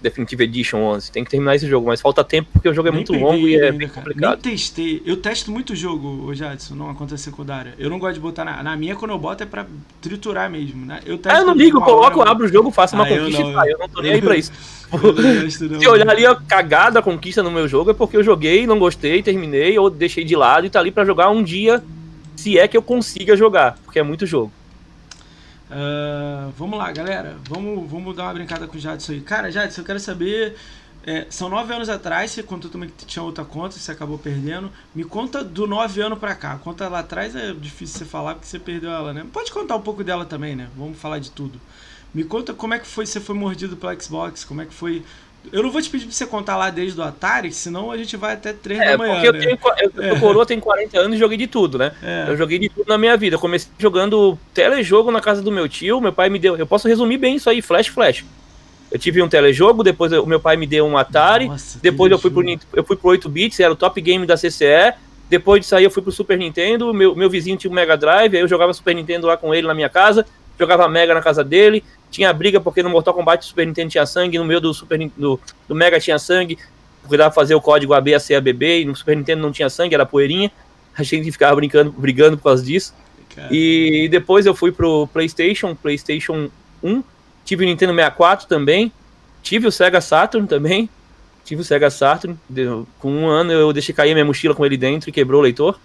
Definitive 0.00 0.44
Edition 0.44 0.78
11. 0.78 1.10
Tem 1.10 1.24
que 1.24 1.30
terminar 1.30 1.56
esse 1.56 1.66
jogo, 1.66 1.86
mas 1.88 2.00
falta 2.00 2.22
tempo 2.22 2.48
porque 2.52 2.68
o 2.68 2.74
jogo 2.74 2.88
é 2.88 2.92
muito 2.92 3.12
longo 3.12 3.48
e 3.48 3.56
é 3.56 3.66
ainda, 3.66 3.78
bem 3.78 3.88
complicado. 3.88 4.40
Nem 4.44 4.52
testei. 4.54 5.02
Eu 5.04 5.16
testo 5.16 5.50
muito 5.50 5.74
jogo, 5.74 6.32
Jadson, 6.34 6.74
não 6.74 6.90
acontece 6.90 7.24
secundária. 7.24 7.74
Eu 7.78 7.90
não 7.90 7.98
gosto 7.98 8.14
de 8.14 8.20
botar 8.20 8.44
na, 8.44 8.62
na 8.62 8.76
minha, 8.76 8.94
quando 8.94 9.10
eu 9.10 9.18
boto 9.18 9.42
é 9.42 9.46
pra 9.46 9.66
triturar 10.00 10.48
mesmo, 10.50 10.86
né? 10.86 11.00
Eu 11.04 11.18
testo 11.18 11.36
ah, 11.36 11.40
eu 11.40 11.46
não 11.46 11.54
ligo, 11.54 11.80
coloco, 11.80 12.20
hora, 12.20 12.30
abro 12.30 12.46
o 12.46 12.48
jogo, 12.48 12.70
faço 12.70 12.94
ah, 12.94 13.00
uma 13.00 13.06
conquista 13.06 13.42
não, 13.42 13.50
e 13.50 13.54
sai. 13.54 13.72
Eu 13.72 13.78
não 13.78 13.88
tô 13.88 14.00
nem 14.00 14.12
aí 14.12 14.22
pra 14.22 14.36
isso. 14.36 14.52
não, 14.92 15.50
Se 15.80 15.88
olhar 15.88 16.08
ali 16.08 16.24
a 16.24 16.34
cagada 16.36 17.00
a 17.00 17.02
conquista 17.02 17.42
no 17.42 17.50
meu 17.50 17.66
jogo 17.66 17.90
é 17.90 17.94
porque 17.94 18.16
eu 18.16 18.22
joguei, 18.22 18.66
não 18.66 18.78
gostei, 18.78 19.22
terminei 19.22 19.78
ou 19.78 19.90
deixei 19.90 20.24
de 20.24 20.36
lado 20.36 20.66
e 20.66 20.70
tá 20.70 20.78
ali 20.78 20.90
pra 20.90 21.04
jogar 21.04 21.30
um 21.30 21.42
dia, 21.42 21.82
se 22.36 22.58
é 22.58 22.68
que 22.68 22.76
eu 22.76 22.82
consiga 22.82 23.36
jogar, 23.36 23.78
porque 23.84 23.98
é 23.98 24.02
muito 24.02 24.26
jogo. 24.26 24.52
Uh, 25.70 26.50
vamos 26.56 26.78
lá, 26.78 26.90
galera. 26.92 27.36
Vamos, 27.48 27.90
vamos 27.90 28.16
dar 28.16 28.24
uma 28.24 28.34
brincada 28.34 28.66
com 28.66 28.76
o 28.76 28.80
Jadson 28.80 29.12
aí. 29.12 29.20
Cara, 29.20 29.50
Jadson, 29.50 29.80
eu 29.80 29.84
quero 29.84 30.00
saber. 30.00 30.56
É, 31.04 31.26
são 31.30 31.48
nove 31.48 31.72
anos 31.72 31.88
atrás, 31.88 32.32
você 32.32 32.42
contou 32.42 32.70
também 32.70 32.90
que 32.90 33.06
tinha 33.06 33.22
outra 33.22 33.42
conta, 33.42 33.78
você 33.78 33.92
acabou 33.92 34.18
perdendo. 34.18 34.70
Me 34.94 35.04
conta 35.04 35.42
do 35.42 35.66
nove 35.66 36.00
anos 36.02 36.18
pra 36.18 36.34
cá. 36.34 36.58
Conta 36.58 36.88
lá 36.88 36.98
atrás 36.98 37.34
é 37.34 37.52
difícil 37.54 37.98
você 37.98 38.04
falar 38.04 38.34
porque 38.34 38.46
você 38.46 38.58
perdeu 38.58 38.90
ela, 38.90 39.14
né? 39.14 39.24
Pode 39.32 39.50
contar 39.50 39.76
um 39.76 39.80
pouco 39.80 40.04
dela 40.04 40.24
também, 40.26 40.54
né? 40.54 40.68
Vamos 40.76 40.98
falar 40.98 41.18
de 41.18 41.30
tudo. 41.30 41.58
Me 42.12 42.24
conta 42.24 42.52
como 42.52 42.74
é 42.74 42.78
que 42.78 42.86
foi, 42.86 43.06
você 43.06 43.20
foi 43.20 43.34
mordido 43.34 43.76
pelo 43.76 44.00
Xbox, 44.00 44.44
como 44.44 44.60
é 44.60 44.66
que 44.66 44.74
foi 44.74 45.04
eu 45.52 45.62
não 45.62 45.70
vou 45.70 45.80
te 45.80 45.88
pedir 45.88 46.06
pra 46.06 46.14
você 46.14 46.26
contar 46.26 46.56
lá 46.56 46.70
desde 46.70 46.98
o 47.00 47.02
Atari, 47.02 47.52
senão 47.52 47.90
a 47.90 47.96
gente 47.96 48.16
vai 48.16 48.34
até 48.34 48.52
3 48.52 48.80
é, 48.80 48.90
da 48.90 48.98
manhã. 48.98 49.14
Porque 49.14 49.32
né? 49.32 49.38
eu 49.38 49.58
tenho. 49.58 49.58
Eu, 49.96 50.16
é. 50.16 50.20
coroa 50.20 50.44
tem 50.44 50.60
40 50.60 50.98
anos 50.98 51.16
e 51.16 51.18
joguei 51.18 51.38
de 51.38 51.46
tudo, 51.46 51.78
né? 51.78 51.92
É. 52.02 52.26
Eu 52.28 52.36
joguei 52.36 52.58
de 52.58 52.68
tudo 52.68 52.88
na 52.88 52.98
minha 52.98 53.16
vida. 53.16 53.36
Eu 53.36 53.40
comecei 53.40 53.70
jogando 53.78 54.38
telejogo 54.52 55.10
na 55.10 55.20
casa 55.20 55.40
do 55.40 55.50
meu 55.50 55.68
tio. 55.68 56.00
Meu 56.00 56.12
pai 56.12 56.28
me 56.28 56.38
deu. 56.38 56.56
Eu 56.56 56.66
posso 56.66 56.86
resumir 56.88 57.18
bem 57.18 57.36
isso 57.36 57.48
aí, 57.48 57.62
flash, 57.62 57.88
flash. 57.88 58.24
Eu 58.90 58.98
tive 58.98 59.22
um 59.22 59.28
telejogo, 59.28 59.82
depois 59.82 60.12
o 60.12 60.26
meu 60.26 60.40
pai 60.40 60.56
me 60.56 60.66
deu 60.66 60.86
um 60.86 60.96
Atari. 60.96 61.48
Nossa, 61.48 61.78
depois 61.80 62.10
eu 62.10 62.18
fui, 62.18 62.30
pro, 62.30 62.42
eu 62.74 62.84
fui 62.84 62.96
pro 62.96 63.10
8 63.10 63.28
bits, 63.28 63.60
era 63.60 63.72
o 63.72 63.76
top 63.76 64.00
game 64.00 64.26
da 64.26 64.34
CCE. 64.34 64.94
Depois 65.28 65.60
disso 65.60 65.76
aí 65.76 65.84
eu 65.84 65.90
fui 65.90 66.02
pro 66.02 66.10
Super 66.10 66.38
Nintendo. 66.38 66.92
Meu, 66.94 67.14
meu 67.14 67.28
vizinho 67.28 67.56
tinha 67.56 67.70
um 67.70 67.74
Mega 67.74 67.96
Drive, 67.96 68.34
aí 68.34 68.42
eu 68.42 68.48
jogava 68.48 68.72
Super 68.72 68.94
Nintendo 68.94 69.26
lá 69.26 69.36
com 69.36 69.54
ele 69.54 69.66
na 69.66 69.74
minha 69.74 69.88
casa. 69.88 70.24
Jogava 70.58 70.88
Mega 70.88 71.14
na 71.14 71.22
casa 71.22 71.44
dele, 71.44 71.84
tinha 72.10 72.32
briga 72.32 72.60
porque 72.60 72.82
no 72.82 72.90
Mortal 72.90 73.14
Kombat 73.14 73.44
Super 73.44 73.66
Nintendo 73.66 73.90
tinha 73.90 74.06
sangue, 74.06 74.38
no 74.38 74.44
meio 74.44 74.60
do 74.60 74.72
Super 74.74 74.98
do, 75.16 75.38
do 75.68 75.74
Mega 75.74 76.00
tinha 76.00 76.18
sangue, 76.18 76.58
porque 77.02 77.16
dava 77.16 77.30
pra 77.30 77.40
fazer 77.40 77.54
o 77.54 77.60
código 77.60 77.94
AB, 77.94 78.14
AC, 78.14 78.34
ABB, 78.34 78.80
e 78.80 78.84
no 78.84 78.96
Super 78.96 79.16
Nintendo 79.16 79.42
não 79.42 79.52
tinha 79.52 79.70
sangue, 79.70 79.94
era 79.94 80.04
poeirinha. 80.04 80.50
A 80.96 81.02
gente 81.02 81.30
ficava 81.30 81.54
brincando, 81.54 81.92
brigando 81.92 82.36
por 82.36 82.44
causa 82.44 82.64
disso. 82.64 82.92
E 83.50 84.08
depois 84.10 84.46
eu 84.46 84.54
fui 84.54 84.72
pro 84.72 85.06
PlayStation, 85.12 85.74
PlayStation 85.74 86.50
1, 86.82 87.02
tive 87.44 87.64
o 87.64 87.68
Nintendo 87.68 87.94
64 87.94 88.48
também, 88.48 88.92
tive 89.42 89.66
o 89.66 89.72
Sega 89.72 90.00
Saturn 90.00 90.46
também, 90.48 90.88
tive 91.44 91.60
o 91.60 91.64
Sega 91.64 91.88
Saturn, 91.88 92.36
com 92.98 93.12
um 93.12 93.28
ano 93.28 93.52
eu 93.52 93.72
deixei 93.72 93.94
cair 93.94 94.12
minha 94.12 94.24
mochila 94.24 94.54
com 94.54 94.66
ele 94.66 94.76
dentro 94.76 95.08
e 95.08 95.12
quebrou 95.12 95.40
o 95.40 95.44
leitor. 95.44 95.78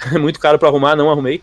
Muito 0.20 0.38
caro 0.38 0.58
para 0.58 0.68
arrumar, 0.68 0.94
não 0.94 1.10
arrumei. 1.10 1.42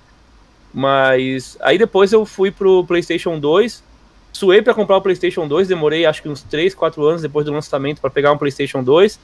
Mas 0.77 1.57
aí 1.59 1.75
depois 1.75 2.13
eu 2.13 2.23
fui 2.23 2.51
pro 2.51 2.85
PlayStation 2.85 3.39
2, 3.39 3.83
suei 4.31 4.61
para 4.61 4.75
comprar 4.75 4.97
o 4.97 5.01
PlayStation 5.01 5.47
2, 5.47 5.67
demorei 5.67 6.05
acho 6.05 6.21
que 6.21 6.29
uns 6.29 6.43
3, 6.43 6.75
4 6.75 7.03
anos 7.03 7.23
depois 7.23 7.47
do 7.47 7.51
lançamento 7.51 7.99
para 7.99 8.11
pegar 8.11 8.31
um 8.31 8.37
PlayStation 8.37 8.83
2. 8.83 9.19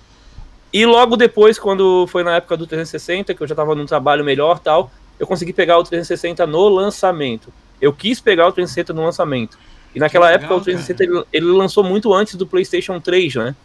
E 0.74 0.84
logo 0.84 1.16
depois, 1.16 1.60
quando 1.60 2.08
foi 2.08 2.24
na 2.24 2.38
época 2.38 2.58
do 2.58 2.66
360, 2.66 3.36
que 3.36 3.43
eu 3.43 3.45
já 3.45 3.54
tava 3.54 3.76
num 3.76 3.86
trabalho 3.86 4.26
melhor 4.26 4.58
tal, 4.58 4.89
eu 5.20 5.28
consegui 5.28 5.54
pegar 5.54 5.78
o 5.78 5.84
360 5.84 6.47
no 6.47 6.70
lançamento. 6.70 7.54
Eu 7.80 7.93
quis 7.93 8.20
pegar 8.20 8.47
o 8.47 8.51
360 8.51 8.91
no 8.91 9.04
lançamento. 9.04 9.56
E 9.93 9.99
naquela 9.99 10.32
legal, 10.32 10.39
época 10.39 10.56
o 10.56 10.62
360 10.62 11.04
ele, 11.04 11.24
ele, 11.32 11.45
lançou 11.56 11.84
muito 11.84 12.12
antes 12.16 12.34
do 12.34 12.47
PlayStation 12.47 12.99
3, 12.99 13.36
né? 13.36 13.56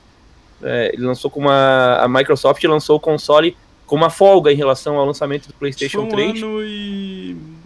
É, 0.63 0.91
ele 0.93 1.07
lançou 1.07 1.31
com 1.31 1.41
uma. 1.41 1.97
A 2.03 2.07
Microsoft 2.07 2.63
lançou 2.65 2.97
o 2.97 3.01
console 3.01 3.57
com 3.87 3.97
uma 3.97 4.11
folga 4.11 4.53
em 4.53 4.57
relação 4.57 4.99
ao 4.99 5.07
lançamento 5.07 5.47
do 5.47 5.55
PlayStation 5.55 6.01
Foi 6.01 6.07
um 6.07 6.11
3. 6.11 6.43
Ano 6.43 6.63
e... 6.63 7.58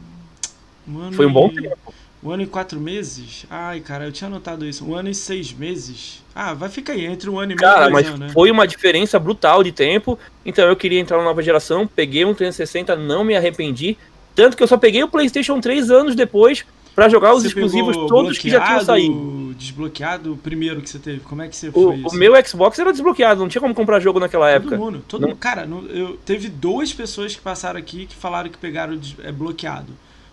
Um 0.87 1.13
Foi 1.13 1.27
um 1.27 1.33
bom 1.33 1.49
tempo. 1.49 1.77
Um 2.25 2.31
ano 2.31 2.45
e 2.45 2.47
quatro 2.47 2.81
meses? 2.81 3.45
Ai, 3.51 3.81
cara, 3.81 4.05
eu 4.05 4.13
tinha 4.13 4.29
anotado 4.29 4.65
isso. 4.65 4.85
Um 4.89 4.95
ano 4.95 5.09
e 5.09 5.15
seis 5.15 5.53
meses? 5.53 6.23
Ah, 6.33 6.55
vai 6.55 6.69
ficar 6.69 6.93
aí, 6.93 7.05
entre 7.05 7.29
um 7.29 7.37
ano 7.37 7.53
e 7.53 7.57
meio 7.57 7.59
Cara, 7.59 7.91
mas 7.91 8.07
anos, 8.07 8.21
né? 8.21 8.29
foi 8.29 8.49
uma 8.51 8.67
diferença 8.67 9.19
brutal 9.19 9.63
de 9.65 9.73
tempo. 9.73 10.17
Então 10.47 10.69
eu 10.69 10.77
queria 10.77 11.01
entrar 11.01 11.19
na 11.19 11.25
nova 11.25 11.43
geração, 11.43 11.85
peguei 11.85 12.25
um 12.25 12.33
360, 12.33 12.95
não 12.95 13.25
me 13.25 13.35
arrependi. 13.35 13.99
Tanto 14.37 14.57
que 14.57 14.63
eu 14.63 14.69
só 14.69 14.77
peguei 14.77 15.03
o 15.03 15.09
PlayStation 15.09 15.61
3 15.61 15.91
anos 15.91 16.15
depois 16.15 16.65
para 16.95 17.09
jogar 17.09 17.35
os 17.35 17.43
você 17.43 17.49
exclusivos 17.49 17.97
todos 18.09 18.39
que 18.39 18.51
já 18.51 18.61
tinham 18.61 18.85
saído. 18.85 19.55
Desbloqueado 19.59 20.33
o 20.33 20.37
primeiro 20.37 20.81
que 20.81 20.91
você 20.91 20.99
teve? 20.99 21.21
Como 21.21 21.43
é 21.43 21.49
que 21.49 21.57
você 21.57 21.69
o, 21.69 21.73
foi 21.73 21.97
isso? 21.97 22.09
O 22.09 22.15
meu 22.15 22.47
Xbox 22.47 22.79
era 22.79 22.93
desbloqueado, 22.93 23.41
não 23.41 23.49
tinha 23.49 23.61
como 23.61 23.75
comprar 23.75 23.99
jogo 23.99 24.21
naquela 24.21 24.47
todo 24.47 24.57
época. 24.57 24.77
Mundo, 24.77 25.05
todo 25.09 25.27
mundo, 25.27 25.37
cara, 25.37 25.69
eu 25.91 26.17
teve 26.25 26.49
duas 26.49 26.93
pessoas 26.93 27.35
que 27.35 27.41
passaram 27.41 27.79
aqui 27.79 28.07
que 28.07 28.15
falaram 28.15 28.49
que 28.49 28.59
pegaram 28.59 28.99
é, 29.23 29.33
bloqueado. 29.33 29.93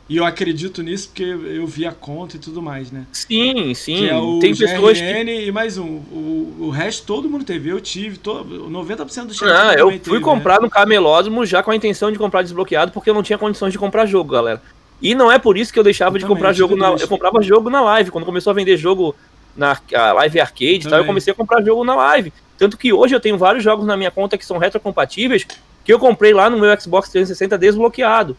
E 0.09 0.17
eu 0.17 0.25
acredito 0.25 0.81
nisso 0.81 1.09
porque 1.09 1.23
eu 1.23 1.67
vi 1.67 1.85
a 1.85 1.91
conta 1.91 2.35
e 2.35 2.39
tudo 2.39 2.63
mais, 2.63 2.91
né? 2.91 3.05
Sim, 3.11 3.75
sim. 3.75 3.97
Que 3.97 4.09
é 4.09 4.17
o 4.17 4.39
Tem 4.39 4.55
pessoas 4.55 4.99
que... 4.99 5.05
e 5.05 5.51
mais 5.51 5.77
um. 5.77 5.97
O, 6.11 6.55
o 6.61 6.69
resto 6.71 7.05
todo 7.05 7.29
mundo 7.29 7.45
teve. 7.45 7.69
Eu 7.69 7.79
tive, 7.79 8.17
todo, 8.17 8.67
90% 8.71 9.27
do 9.27 9.33
chat. 9.35 9.51
Ah, 9.51 9.75
eu 9.75 9.89
fui 9.89 9.99
teve, 9.99 10.17
né? 10.17 10.23
comprar 10.23 10.55
né? 10.55 10.61
no 10.61 10.69
Camelódromo 10.69 11.45
já 11.45 11.61
com 11.61 11.69
a 11.69 11.75
intenção 11.75 12.11
de 12.11 12.17
comprar 12.17 12.41
desbloqueado 12.41 12.91
porque 12.91 13.07
eu 13.07 13.13
não 13.13 13.21
tinha 13.21 13.37
condições 13.37 13.71
de 13.71 13.77
comprar 13.77 14.07
jogo, 14.07 14.33
galera. 14.33 14.59
E 14.99 15.13
não 15.13 15.31
é 15.31 15.37
por 15.37 15.55
isso 15.55 15.71
que 15.71 15.77
eu 15.77 15.83
deixava 15.83 16.15
eu 16.15 16.19
de 16.19 16.25
comprar 16.25 16.53
jogo 16.53 16.75
na. 16.75 16.89
Eu 16.89 17.07
comprava 17.07 17.39
jogo 17.43 17.69
na 17.69 17.81
live. 17.81 18.09
Quando 18.09 18.25
começou 18.25 18.49
a 18.49 18.53
vender 18.55 18.77
jogo 18.77 19.15
na 19.55 19.79
live 20.15 20.39
arcade 20.39 20.87
e 20.87 20.89
tal, 20.89 20.99
eu 20.99 21.05
comecei 21.05 21.33
a 21.33 21.35
comprar 21.35 21.63
jogo 21.63 21.83
na 21.83 21.93
live. 21.93 22.33
Tanto 22.57 22.77
que 22.77 22.91
hoje 22.91 23.15
eu 23.15 23.19
tenho 23.19 23.37
vários 23.37 23.63
jogos 23.63 23.85
na 23.85 23.95
minha 23.95 24.09
conta 24.09 24.39
que 24.39 24.45
são 24.45 24.57
retrocompatíveis 24.57 25.45
que 25.85 25.93
eu 25.93 25.99
comprei 25.99 26.33
lá 26.33 26.49
no 26.49 26.59
meu 26.59 26.69
Xbox 26.81 27.09
360 27.09 27.57
desbloqueado. 27.57 28.35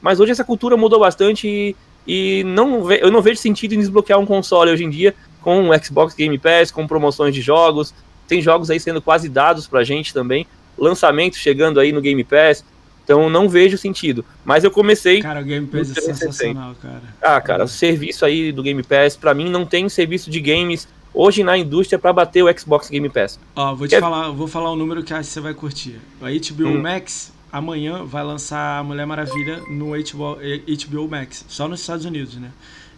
Mas 0.00 0.20
hoje 0.20 0.32
essa 0.32 0.44
cultura 0.44 0.76
mudou 0.76 1.00
bastante 1.00 1.48
e, 1.48 1.76
e 2.06 2.44
não, 2.44 2.90
eu 2.92 3.10
não 3.10 3.20
vejo 3.20 3.40
sentido 3.40 3.74
em 3.74 3.78
desbloquear 3.78 4.18
um 4.18 4.26
console 4.26 4.70
hoje 4.70 4.84
em 4.84 4.90
dia 4.90 5.14
com 5.40 5.68
o 5.68 5.84
Xbox 5.84 6.14
Game 6.14 6.38
Pass, 6.38 6.70
com 6.70 6.86
promoções 6.86 7.34
de 7.34 7.40
jogos. 7.40 7.94
Tem 8.26 8.42
jogos 8.42 8.70
aí 8.70 8.78
sendo 8.78 9.00
quase 9.00 9.28
dados 9.28 9.66
pra 9.66 9.84
gente 9.84 10.12
também. 10.12 10.46
Lançamentos 10.76 11.38
chegando 11.38 11.80
aí 11.80 11.92
no 11.92 12.00
Game 12.00 12.22
Pass. 12.22 12.64
Então 13.02 13.30
não 13.30 13.48
vejo 13.48 13.78
sentido. 13.78 14.24
Mas 14.44 14.64
eu 14.64 14.70
comecei. 14.70 15.22
Cara, 15.22 15.40
o 15.40 15.44
Game 15.44 15.66
Pass 15.66 15.96
é 15.96 16.00
sensacional, 16.00 16.74
cara. 16.74 17.02
Ah, 17.22 17.40
cara, 17.40 17.64
o 17.64 17.68
serviço 17.68 18.24
aí 18.24 18.52
do 18.52 18.62
Game 18.62 18.82
Pass, 18.82 19.16
para 19.16 19.32
mim, 19.32 19.48
não 19.48 19.64
tem 19.64 19.88
serviço 19.88 20.30
de 20.30 20.40
games 20.40 20.86
hoje 21.14 21.42
na 21.42 21.56
indústria 21.56 21.98
para 21.98 22.12
bater 22.12 22.44
o 22.44 22.58
Xbox 22.58 22.90
Game 22.90 23.08
Pass. 23.08 23.40
Ó, 23.56 23.74
vou 23.74 23.88
te 23.88 23.94
é... 23.94 24.00
falar, 24.00 24.30
vou 24.30 24.46
falar 24.46 24.72
um 24.72 24.76
número 24.76 25.02
que 25.02 25.14
acho 25.14 25.28
que 25.28 25.32
você 25.32 25.40
vai 25.40 25.54
curtir. 25.54 25.98
O 26.20 26.24
HBO 26.26 26.68
hum. 26.68 26.82
Max 26.82 27.32
amanhã 27.52 28.04
vai 28.04 28.22
lançar 28.22 28.78
a 28.78 28.84
Mulher 28.84 29.06
Maravilha 29.06 29.60
no 29.68 29.90
HBO, 29.90 30.36
HBO 30.36 31.08
Max, 31.08 31.44
só 31.48 31.66
nos 31.66 31.80
Estados 31.80 32.04
Unidos, 32.04 32.36
né? 32.36 32.50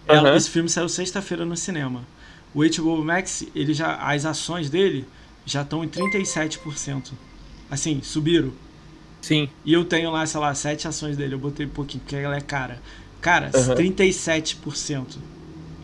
Ela, 0.06 0.30
uhum. 0.30 0.36
Esse 0.36 0.50
filme 0.50 0.68
saiu 0.68 0.88
sexta-feira 0.88 1.44
no 1.44 1.56
cinema. 1.56 2.02
O 2.54 2.62
HBO 2.62 3.04
Max, 3.04 3.46
ele 3.54 3.72
já, 3.72 3.96
as 3.96 4.24
ações 4.24 4.68
dele 4.68 5.06
já 5.44 5.62
estão 5.62 5.84
em 5.84 5.88
37%. 5.88 7.12
Assim, 7.70 8.00
subiram. 8.02 8.52
Sim. 9.20 9.48
E 9.64 9.72
eu 9.72 9.84
tenho 9.84 10.10
lá, 10.10 10.26
sei 10.26 10.40
lá, 10.40 10.54
sete 10.54 10.88
ações 10.88 11.16
dele. 11.16 11.34
Eu 11.34 11.38
botei 11.38 11.66
um 11.66 11.70
pouquinho, 11.70 12.02
porque 12.02 12.16
ela 12.16 12.36
é 12.36 12.40
cara. 12.40 12.80
Cara, 13.20 13.50
uhum. 13.54 13.74
37%. 13.74 15.18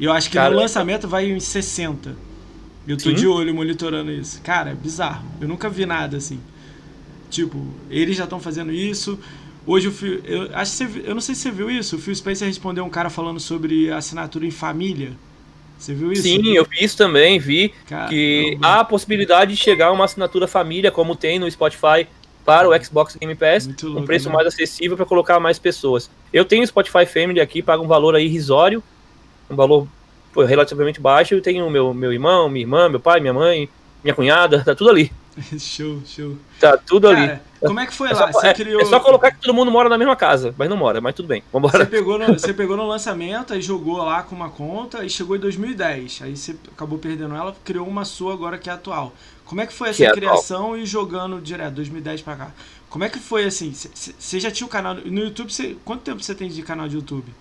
E 0.01 0.05
eu 0.05 0.13
acho 0.13 0.29
que 0.29 0.37
cara, 0.37 0.51
no 0.51 0.61
lançamento 0.61 1.07
vai 1.07 1.31
em 1.31 1.37
60%. 1.37 2.15
Eu 2.89 2.97
tô 2.97 3.11
Sim? 3.11 3.15
de 3.15 3.27
olho 3.27 3.55
monitorando 3.55 4.11
isso. 4.13 4.41
Cara, 4.43 4.71
é 4.71 4.75
bizarro. 4.75 5.25
Eu 5.41 5.49
nunca 5.49 5.69
vi 5.69 5.85
nada 5.85 6.17
assim. 6.17 6.41
Tipo, 7.31 7.65
eles 7.91 8.17
já 8.17 8.25
estão 8.25 8.41
fazendo 8.41 8.73
isso. 8.73 9.19
Hoje 9.67 9.89
o 9.89 9.93
Phil, 9.93 10.21
eu 10.25 10.51
acho 10.55 10.71
que 10.77 10.87
você, 10.87 11.03
eu 11.05 11.15
não 11.15 11.21
sei 11.21 11.35
se 11.35 11.43
você 11.43 11.51
viu 11.51 11.71
isso. 11.71 11.97
O 11.97 11.99
Phil 11.99 12.15
Spencer 12.15 12.47
respondeu 12.47 12.85
um 12.85 12.91
cara 12.91 13.11
falando 13.11 13.41
sobre 13.41 13.91
assinatura 13.91 14.47
em 14.47 14.51
família. 14.51 15.13
Você 15.79 15.93
viu 15.93 16.13
isso? 16.13 16.23
Sim, 16.23 16.55
eu 16.55 16.65
vi 16.65 16.85
isso 16.85 16.97
também, 16.97 17.39
vi 17.39 17.75
Caramba. 17.87 18.09
que 18.09 18.59
há 18.63 18.81
a 18.81 18.85
possibilidade 18.85 19.55
de 19.55 19.57
chegar 19.59 19.89
a 19.89 19.93
uma 19.93 20.05
assinatura 20.05 20.47
família, 20.47 20.91
como 20.91 21.15
tem 21.15 21.39
no 21.39 21.51
Spotify, 21.51 22.07
para 22.47 22.69
o 22.69 22.85
Xbox 22.85 23.17
Game 23.17 23.35
Pass, 23.35 23.69
louco, 23.83 24.01
um 24.01 24.05
preço 24.05 24.29
né? 24.29 24.35
mais 24.37 24.47
acessível 24.47 24.97
para 24.97 25.05
colocar 25.05 25.41
mais 25.41 25.59
pessoas. 25.59 26.09
Eu 26.33 26.45
tenho 26.45 26.63
o 26.63 26.67
Spotify 26.67 27.05
Family 27.05 27.41
aqui, 27.41 27.61
pago 27.61 27.83
um 27.83 27.89
valor 27.89 28.15
aí 28.15 28.25
irrisório, 28.27 28.83
um 29.51 29.57
valor 29.57 29.89
pô, 30.33 30.45
relativamente 30.45 31.01
baixo, 31.01 31.35
eu 31.35 31.43
tenho 31.43 31.69
meu, 31.69 31.93
meu 31.93 32.13
irmão, 32.13 32.49
minha 32.49 32.63
irmã, 32.63 32.89
meu 32.89 33.01
pai, 33.01 33.19
minha 33.19 33.35
mãe, 33.35 33.69
minha 34.03 34.15
cunhada, 34.15 34.63
tá 34.65 34.77
tudo 34.77 34.91
ali. 34.91 35.11
show, 35.59 36.01
show. 36.07 36.37
Tá 36.59 36.77
tudo 36.77 37.09
Cara, 37.09 37.33
ali. 37.33 37.41
Como 37.61 37.79
é 37.79 37.87
que 37.87 37.93
foi 37.93 38.09
é 38.11 38.15
lá? 38.15 38.33
Só, 38.33 38.43
é, 38.43 38.55
criou... 38.55 38.81
é, 38.81 38.85
só 38.85 39.01
colocar 39.01 39.31
que 39.31 39.41
todo 39.41 39.53
mundo 39.53 39.71
mora 39.71 39.89
na 39.89 39.99
mesma 39.99 40.17
casa, 40.17 40.55
mas 40.57 40.69
não 40.69 40.77
mora, 40.77 41.01
mas 41.01 41.15
tudo 41.15 41.29
bem. 41.29 41.43
Vambora. 41.53 41.85
Você 41.85 41.87
pegou, 41.87 42.19
no, 42.19 42.27
você 42.27 42.55
pegou 42.55 42.77
no 42.77 42.87
lançamento, 42.87 43.53
aí 43.53 43.61
jogou 43.61 43.99
lá 43.99 44.23
com 44.23 44.35
uma 44.35 44.49
conta 44.49 45.05
e 45.05 45.11
chegou 45.11 45.37
em 45.37 45.41
2010. 45.41 46.21
Aí 46.23 46.37
você 46.37 46.57
acabou 46.73 46.99
perdendo 46.99 47.35
ela, 47.35 47.55
criou 47.65 47.87
uma 47.87 48.05
sua 48.05 48.33
agora 48.33 48.57
que 48.59 48.71
é 48.71 48.73
atual. 48.73 49.13
Como 49.45 49.61
é 49.61 49.67
que 49.67 49.73
foi 49.73 49.91
essa 49.91 49.99
que 49.99 50.05
é 50.05 50.13
criação 50.13 50.67
atual. 50.67 50.79
e 50.79 50.87
jogando 50.87 51.41
direto, 51.41 51.75
2010 51.75 52.23
pra 52.23 52.37
cá? 52.37 52.51
Como 52.89 53.05
é 53.05 53.09
que 53.09 53.19
foi 53.19 53.45
assim? 53.45 53.73
Você 53.73 54.41
já 54.41 54.51
tinha 54.51 54.67
o 54.67 54.71
canal 54.71 54.95
no 54.95 55.21
YouTube? 55.21 55.53
Cê, 55.53 55.77
quanto 55.85 56.03
tempo 56.03 56.23
você 56.23 56.35
tem 56.35 56.49
de 56.49 56.63
canal 56.63 56.89
de 56.89 56.97
YouTube? 56.97 57.33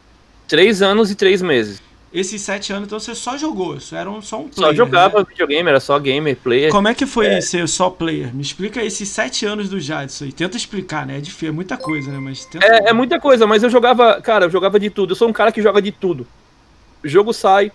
Três 0.47 0.81
anos 0.81 1.09
e 1.09 1.15
três 1.15 1.41
meses 1.41 1.81
esses 2.15 2.41
sete 2.41 2.71
anos, 2.71 2.87
então 2.87 2.97
você 2.97 3.13
só 3.13 3.37
jogou, 3.37 3.75
isso 3.75 3.93
era 3.93 4.09
um, 4.09 4.21
só 4.21 4.37
um 4.37 4.47
player. 4.47 4.71
Só 4.71 4.73
jogava 4.73 5.19
né? 5.19 5.25
videogame, 5.27 5.69
era 5.69 5.81
só 5.81 5.99
gamer, 5.99 6.37
player. 6.37 6.71
Como 6.71 6.87
é 6.87 6.93
que 6.93 7.05
foi 7.05 7.27
é. 7.27 7.41
ser 7.41 7.67
só 7.67 7.89
player? 7.89 8.33
Me 8.33 8.41
explica 8.41 8.81
esses 8.81 9.09
sete 9.09 9.45
anos 9.45 9.67
do 9.67 9.81
Jadson 9.81 10.23
aí. 10.23 10.31
Tenta 10.31 10.55
explicar, 10.55 11.05
né? 11.05 11.17
É 11.17 11.19
difícil, 11.19 11.49
é 11.49 11.51
muita 11.51 11.75
coisa, 11.75 12.09
né? 12.09 12.17
Mas 12.17 12.45
tenta... 12.45 12.65
é, 12.65 12.89
é 12.89 12.93
muita 12.93 13.19
coisa, 13.19 13.45
mas 13.45 13.63
eu 13.63 13.69
jogava, 13.69 14.21
cara, 14.21 14.45
eu 14.45 14.49
jogava 14.49 14.79
de 14.79 14.89
tudo. 14.89 15.11
Eu 15.11 15.15
sou 15.15 15.27
um 15.27 15.33
cara 15.33 15.51
que 15.51 15.61
joga 15.61 15.81
de 15.81 15.91
tudo. 15.91 16.25
O 17.03 17.07
jogo 17.07 17.33
sai, 17.33 17.69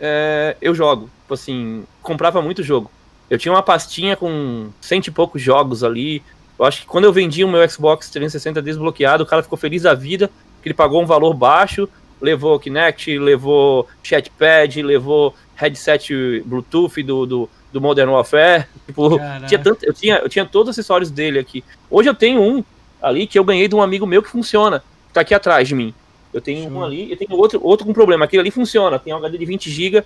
é, 0.00 0.56
eu 0.60 0.74
jogo. 0.74 1.08
Tipo 1.22 1.34
assim, 1.34 1.84
comprava 2.02 2.42
muito 2.42 2.64
jogo. 2.64 2.90
Eu 3.30 3.38
tinha 3.38 3.52
uma 3.52 3.62
pastinha 3.62 4.16
com 4.16 4.70
cento 4.80 5.06
e 5.06 5.12
poucos 5.12 5.40
jogos 5.40 5.84
ali. 5.84 6.20
Eu 6.58 6.64
acho 6.64 6.80
que 6.80 6.86
quando 6.86 7.04
eu 7.04 7.12
vendi 7.12 7.44
o 7.44 7.48
meu 7.48 7.68
Xbox 7.68 8.10
360 8.10 8.60
desbloqueado, 8.60 9.22
o 9.22 9.26
cara 9.26 9.42
ficou 9.42 9.56
feliz 9.56 9.82
da 9.82 9.94
vida, 9.94 10.28
que 10.60 10.68
ele 10.68 10.74
pagou 10.74 11.00
um 11.00 11.06
valor 11.06 11.32
baixo 11.32 11.88
levou 12.20 12.58
Kinect, 12.58 13.18
levou 13.18 13.88
chatpad, 14.02 14.82
levou 14.82 15.34
headset 15.54 16.42
Bluetooth 16.44 17.02
do, 17.02 17.26
do, 17.26 17.50
do 17.72 17.80
Modern 17.80 18.10
Warfare. 18.10 18.66
Tipo, 18.86 19.18
tinha 19.46 19.58
tanto, 19.58 19.84
eu, 19.84 19.92
tinha, 19.92 20.16
eu 20.16 20.28
tinha 20.28 20.44
todos 20.44 20.70
os 20.70 20.78
acessórios 20.78 21.10
dele 21.10 21.38
aqui. 21.38 21.64
Hoje 21.90 22.08
eu 22.08 22.14
tenho 22.14 22.40
um 22.40 22.64
ali 23.00 23.26
que 23.26 23.38
eu 23.38 23.44
ganhei 23.44 23.68
de 23.68 23.74
um 23.74 23.82
amigo 23.82 24.06
meu 24.06 24.22
que 24.22 24.28
funciona. 24.28 24.82
Tá 25.12 25.20
aqui 25.20 25.34
atrás 25.34 25.68
de 25.68 25.74
mim. 25.74 25.94
Eu 26.32 26.40
tenho 26.40 26.64
Show. 26.64 26.72
um 26.72 26.84
ali 26.84 27.12
e 27.12 27.16
tenho 27.16 27.38
outro, 27.38 27.60
outro 27.62 27.86
com 27.86 27.92
problema. 27.92 28.24
Aquele 28.24 28.40
ali 28.40 28.50
funciona. 28.50 28.98
Tem 28.98 29.12
um 29.14 29.16
HD 29.16 29.38
de 29.38 29.46
20 29.46 29.70
GB 29.70 30.04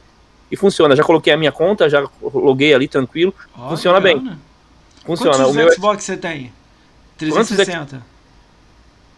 e 0.50 0.56
funciona. 0.56 0.94
Já 0.94 1.02
coloquei 1.02 1.32
a 1.32 1.36
minha 1.36 1.52
conta, 1.52 1.88
já 1.88 2.06
loguei 2.20 2.74
ali 2.74 2.86
tranquilo. 2.86 3.34
Oh, 3.56 3.70
funciona 3.70 4.00
bem. 4.00 4.18
Funciona. 5.04 5.36
Quantos 5.36 5.50
o 5.50 5.54
meu 5.54 5.72
Xbox 5.72 6.04
você 6.04 6.16
tem? 6.16 6.52
360. 7.16 8.04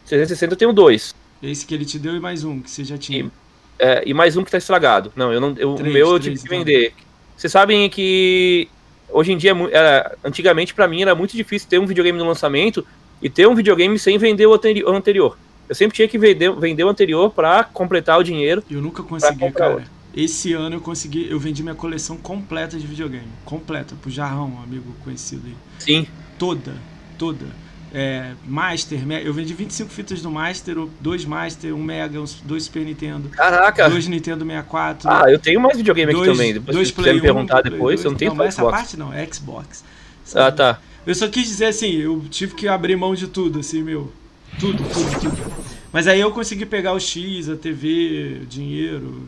360 0.07 0.53
eu 0.55 0.57
tenho 0.57 0.72
dois. 0.72 1.14
Esse 1.43 1.64
que 1.64 1.74
ele 1.74 1.84
te 1.84 1.99
deu 1.99 2.16
e 2.16 2.20
mais 2.20 2.45
um 2.45 2.61
que 2.61 2.70
você 2.70 2.84
já 2.84 2.99
tinha. 2.99 3.24
E, 3.24 3.30
é, 3.78 4.03
e 4.07 4.12
mais 4.12 4.36
um 4.36 4.45
que 4.45 4.51
tá 4.51 4.59
estragado. 4.59 5.12
Não, 5.16 5.32
eu 5.32 5.41
não, 5.41 5.55
eu, 5.57 5.74
três, 5.74 5.91
o 5.91 5.93
meu 5.93 6.11
eu 6.12 6.20
tive 6.20 6.38
que 6.38 6.49
vender. 6.49 6.93
Vocês 7.36 7.53
sabem 7.53 7.88
que 7.88 8.68
hoje 9.09 9.32
em 9.32 9.36
dia, 9.36 9.53
era, 9.72 10.16
antigamente 10.24 10.74
para 10.74 10.86
mim 10.86 11.03
era 11.03 11.14
muito 11.14 11.36
difícil 11.36 11.68
ter 11.68 11.78
um 11.78 11.86
videogame 11.86 12.18
no 12.18 12.26
lançamento 12.26 12.86
e 13.22 13.28
ter 13.28 13.49
um 13.49 13.55
videogame 13.55 13.99
sem 13.99 14.18
vender 14.18 14.47
o 14.47 14.55
anterior. 14.93 15.36
Eu 15.68 15.74
sempre 15.74 15.95
tinha 15.95 16.09
que 16.09 16.18
vender, 16.18 16.53
vender 16.57 16.84
o 16.84 16.88
anterior 16.88 17.30
para 17.30 17.64
completar 17.64 18.18
o 18.18 18.24
dinheiro. 18.24 18.62
Eu 18.70 18.82
nunca 18.82 19.03
consegui, 19.03 19.51
cara. 19.53 19.74
Outro. 19.74 19.91
Esse 20.14 20.53
ano 20.53 20.76
eu 20.76 20.80
consegui, 20.80 21.30
eu 21.30 21.38
vendi 21.38 21.62
minha 21.62 21.74
coleção 21.74 22.16
completa 22.16 22.76
de 22.76 22.84
videogame. 22.84 23.28
Completa, 23.45 23.95
pro 24.03 24.11
Jarrão, 24.11 24.57
um 24.59 24.62
amigo 24.62 24.93
conhecido 25.05 25.43
aí. 25.47 25.55
Sim. 25.78 26.07
Toda, 26.36 26.74
toda. 27.16 27.47
É, 27.93 28.34
Master, 28.47 29.01
eu 29.24 29.34
vendi 29.34 29.53
25 29.53 29.91
fitas 29.91 30.22
do 30.22 30.30
Master, 30.30 30.76
dois 31.01 31.24
Master, 31.24 31.74
um 31.74 31.82
Mega, 31.82 32.22
dois 32.45 32.64
Super 32.64 32.84
Nintendo. 32.84 33.28
Caraca! 33.30 33.88
Dois 33.91 34.07
Nintendo 34.07 34.45
64. 34.45 35.11
Ah, 35.11 35.24
eu 35.28 35.38
tenho 35.38 35.61
mais 35.61 35.76
videogame 35.76 36.12
dois, 36.12 36.28
aqui 36.28 36.36
também. 36.36 36.53
Depois 36.55 36.76
dois 36.76 36.88
se 36.88 36.95
você 36.95 37.12
me 37.12 37.20
perguntar 37.20 37.62
depois, 37.62 37.97
dois, 37.97 38.05
eu 38.05 38.11
não 38.12 38.18
tenho 38.18 38.34
não, 38.34 38.45
essa 38.45 38.64
parte 38.64 38.97
não, 38.97 39.12
é 39.12 39.26
Xbox. 39.26 39.84
Sabe? 40.24 40.47
Ah, 40.47 40.53
tá. 40.53 40.80
Eu 41.05 41.14
só 41.14 41.26
quis 41.28 41.49
dizer 41.49 41.66
assim, 41.66 41.97
eu 41.97 42.24
tive 42.30 42.55
que 42.55 42.68
abrir 42.68 42.95
mão 42.95 43.14
de 43.14 43.26
tudo, 43.26 43.59
assim, 43.59 43.82
meu. 43.82 44.12
Tudo, 44.59 44.82
tudo, 44.84 45.20
tudo. 45.20 45.53
Mas 45.93 46.07
aí 46.07 46.20
eu 46.20 46.30
consegui 46.30 46.64
pegar 46.64 46.93
o 46.93 47.01
X, 47.01 47.49
a 47.49 47.57
TV, 47.57 48.43
dinheiro, 48.49 49.26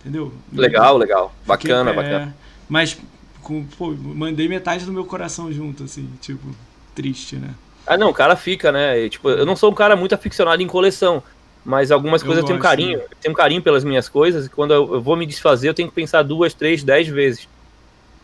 entendeu? 0.00 0.32
Legal, 0.52 0.98
legal. 0.98 1.34
Bacana, 1.46 1.90
é, 1.90 1.94
bacana. 1.94 2.36
Mas, 2.68 2.98
com, 3.42 3.64
pô, 3.64 3.92
mandei 3.92 4.48
metade 4.48 4.84
do 4.84 4.92
meu 4.92 5.06
coração 5.06 5.50
junto, 5.50 5.84
assim, 5.84 6.10
tipo, 6.20 6.46
triste, 6.94 7.36
né? 7.36 7.54
Ah, 7.86 7.96
não, 7.96 8.10
o 8.10 8.14
cara 8.14 8.36
fica, 8.36 8.70
né? 8.70 8.98
E, 9.00 9.10
tipo, 9.10 9.28
eu 9.28 9.44
não 9.44 9.56
sou 9.56 9.70
um 9.70 9.74
cara 9.74 9.96
muito 9.96 10.14
aficionado 10.14 10.62
em 10.62 10.66
coleção, 10.66 11.22
mas 11.64 11.90
algumas 11.90 12.22
eu 12.22 12.26
coisas 12.26 12.42
eu 12.42 12.46
tenho 12.46 12.58
um 12.58 12.62
carinho. 12.62 12.98
Eu 12.98 13.08
tenho 13.20 13.32
um 13.32 13.36
carinho 13.36 13.62
pelas 13.62 13.84
minhas 13.84 14.08
coisas, 14.08 14.46
e 14.46 14.48
quando 14.48 14.72
eu, 14.72 14.94
eu 14.94 15.00
vou 15.00 15.16
me 15.16 15.26
desfazer, 15.26 15.68
eu 15.68 15.74
tenho 15.74 15.88
que 15.88 15.94
pensar 15.94 16.22
duas, 16.22 16.54
três, 16.54 16.82
dez 16.84 17.08
vezes. 17.08 17.48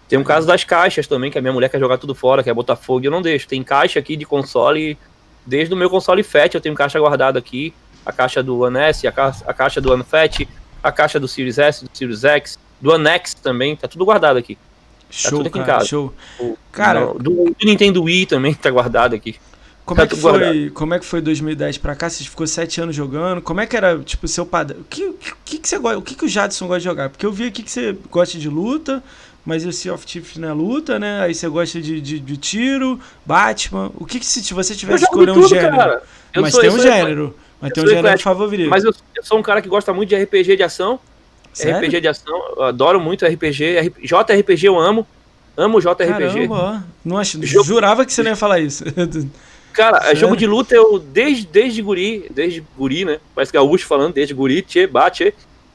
Tem 0.08 0.18
um 0.18 0.24
caso 0.24 0.46
das 0.46 0.64
caixas 0.64 1.06
também, 1.06 1.30
que 1.30 1.38
a 1.38 1.42
minha 1.42 1.52
mulher 1.52 1.68
quer 1.68 1.78
jogar 1.78 1.98
tudo 1.98 2.14
fora, 2.14 2.42
quer 2.42 2.54
botar 2.54 2.76
fogo, 2.76 3.04
e 3.04 3.06
eu 3.06 3.10
não 3.10 3.20
deixo. 3.20 3.46
Tem 3.46 3.62
caixa 3.62 3.98
aqui 3.98 4.16
de 4.16 4.24
console, 4.24 4.96
desde 5.44 5.74
o 5.74 5.76
meu 5.76 5.90
console 5.90 6.22
FAT 6.22 6.54
eu 6.54 6.60
tenho 6.60 6.74
caixa 6.74 6.98
guardada 6.98 7.38
aqui, 7.38 7.74
a 8.06 8.12
caixa 8.12 8.42
do 8.42 8.60
One 8.60 8.78
S, 8.78 9.06
a, 9.06 9.12
ca 9.12 9.34
a 9.46 9.52
caixa 9.52 9.80
do 9.82 9.92
One 9.92 10.02
Fat, 10.02 10.48
a 10.82 10.90
caixa 10.90 11.20
do 11.20 11.28
Series 11.28 11.58
S, 11.58 11.84
do 11.84 11.90
Series 11.92 12.24
X, 12.24 12.58
do 12.80 12.90
One 12.90 13.06
X 13.06 13.34
também, 13.34 13.76
tá 13.76 13.86
tudo 13.86 14.04
guardado 14.04 14.38
aqui. 14.38 14.54
Tá 14.54 14.60
show, 15.10 15.38
tudo 15.38 15.48
aqui 15.48 15.58
cara, 15.58 15.62
em 15.62 15.74
casa. 15.74 15.86
show. 15.86 16.14
O, 16.38 16.56
cara, 16.72 17.06
do, 17.14 17.18
do, 17.18 17.56
Nintendo 17.64 18.02
Wii 18.02 18.26
também 18.26 18.54
tá 18.56 18.70
guardado 18.70 19.14
aqui. 19.14 19.36
Como, 19.88 19.96
tá 19.96 20.04
é 20.04 20.06
que 20.06 20.16
foi, 20.16 20.70
como 20.74 20.92
é 20.92 20.98
que 20.98 21.06
foi 21.06 21.22
2010 21.22 21.78
pra 21.78 21.96
cá? 21.96 22.10
Você 22.10 22.22
ficou 22.22 22.46
sete 22.46 22.78
anos 22.78 22.94
jogando? 22.94 23.40
Como 23.40 23.58
é 23.58 23.66
que 23.66 23.74
era, 23.74 23.98
tipo, 24.00 24.26
o 24.26 24.28
seu 24.28 24.44
padrão? 24.44 24.80
O 24.80 24.84
que, 24.84 25.14
que, 25.46 25.58
que 25.60 25.66
você 25.66 25.78
gosta? 25.78 25.98
O 25.98 26.02
que, 26.02 26.14
que 26.14 26.26
o 26.26 26.28
Jadson 26.28 26.66
gosta 26.66 26.80
de 26.80 26.84
jogar? 26.84 27.08
Porque 27.08 27.24
eu 27.24 27.32
vi 27.32 27.46
aqui 27.46 27.62
que 27.62 27.70
você 27.70 27.96
gosta 28.10 28.36
de 28.36 28.50
luta, 28.50 29.02
mas 29.46 29.64
o 29.64 29.72
Sea 29.72 29.94
of 29.94 30.04
Thieves 30.04 30.36
não 30.36 30.50
é 30.50 30.52
luta, 30.52 30.98
né? 30.98 31.22
Aí 31.22 31.34
você 31.34 31.48
gosta 31.48 31.80
de, 31.80 32.02
de, 32.02 32.20
de 32.20 32.36
tiro, 32.36 33.00
Batman. 33.24 33.90
O 33.94 34.04
que, 34.04 34.20
que 34.20 34.26
se 34.26 34.52
você 34.52 34.74
tivesse 34.74 35.04
escolher 35.04 35.30
um 35.30 35.48
gênero? 35.48 36.02
mas 36.36 36.52
sou, 36.52 36.60
tem 36.60 36.70
um 36.70 36.78
gênero. 36.78 37.34
Mas 37.58 37.72
tem 37.72 37.82
um 37.82 37.86
gênero 37.86 38.20
favorito. 38.20 38.68
Mas 38.68 38.84
eu, 38.84 38.92
eu, 39.16 39.22
sou 39.22 39.38
um 39.38 39.42
cara 39.42 39.62
que 39.62 39.70
gosta 39.70 39.94
muito 39.94 40.10
de 40.10 40.22
RPG 40.22 40.58
de 40.58 40.64
ação. 40.64 41.00
Sério? 41.54 41.78
RPG 41.78 42.02
de 42.02 42.08
ação, 42.08 42.38
eu 42.58 42.64
adoro 42.64 43.00
muito 43.00 43.24
RPG. 43.24 43.94
JRPG 44.02 44.66
eu 44.66 44.78
amo. 44.78 45.06
Amo 45.56 45.80
JRPG. 45.80 46.46
Caramba, 46.46 46.84
não 47.02 47.16
acho, 47.16 47.42
jurava 47.42 48.04
que 48.04 48.12
você 48.12 48.22
não 48.22 48.32
ia 48.32 48.36
falar 48.36 48.60
isso. 48.60 48.84
Cara, 49.72 50.00
Sério? 50.02 50.20
jogo 50.20 50.36
de 50.36 50.46
luta 50.46 50.74
eu, 50.74 50.98
desde, 50.98 51.46
desde 51.46 51.82
guri, 51.82 52.26
desde 52.30 52.64
guri, 52.76 53.04
né? 53.04 53.20
Parece 53.34 53.52
gaúcho 53.52 53.86
falando, 53.86 54.14
desde 54.14 54.34
guri, 54.34 54.62
tchê, 54.62 54.86
bate. 54.86 55.34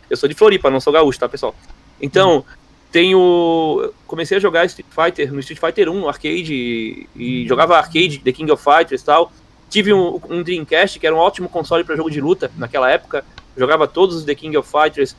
Eu 0.10 0.18
sou 0.18 0.28
de 0.28 0.36
Floripa, 0.36 0.70
não 0.70 0.80
sou 0.80 0.92
gaúcho, 0.92 1.20
tá, 1.20 1.30
pessoal? 1.30 1.56
Então, 2.02 2.40
hum. 2.40 2.44
tenho... 2.92 3.94
Comecei 4.06 4.38
a 4.38 4.40
jogar 4.40 4.66
Street 4.66 4.88
Fighter 4.90 5.34
no 5.34 5.40
Street 5.40 5.60
Fighter 5.60 5.90
1, 5.90 6.08
arcade, 6.08 6.54
e, 6.54 7.08
e 7.16 7.48
jogava 7.48 7.78
arcade, 7.78 8.20
The 8.20 8.32
King 8.32 8.52
of 8.52 8.64
Fighters 8.64 9.02
e 9.02 9.06
tal. 9.06 9.32
Tive 9.70 9.92
um, 9.92 10.20
um, 10.30 10.44
Dreamcast, 10.44 11.00
que 11.00 11.08
era 11.08 11.16
um 11.16 11.20
ótimo 11.20 11.50
console 11.50 11.84
para 11.84 11.96
jogo 11.96 12.12
de 12.12 12.22
luta 12.22 12.52
naquela 12.58 12.92
época. 12.92 13.26
Jogava 13.58 13.88
todos 13.88 14.18
os 14.18 14.24
The 14.24 14.36
King 14.36 14.56
of 14.56 14.70
Fighters, 14.70 15.16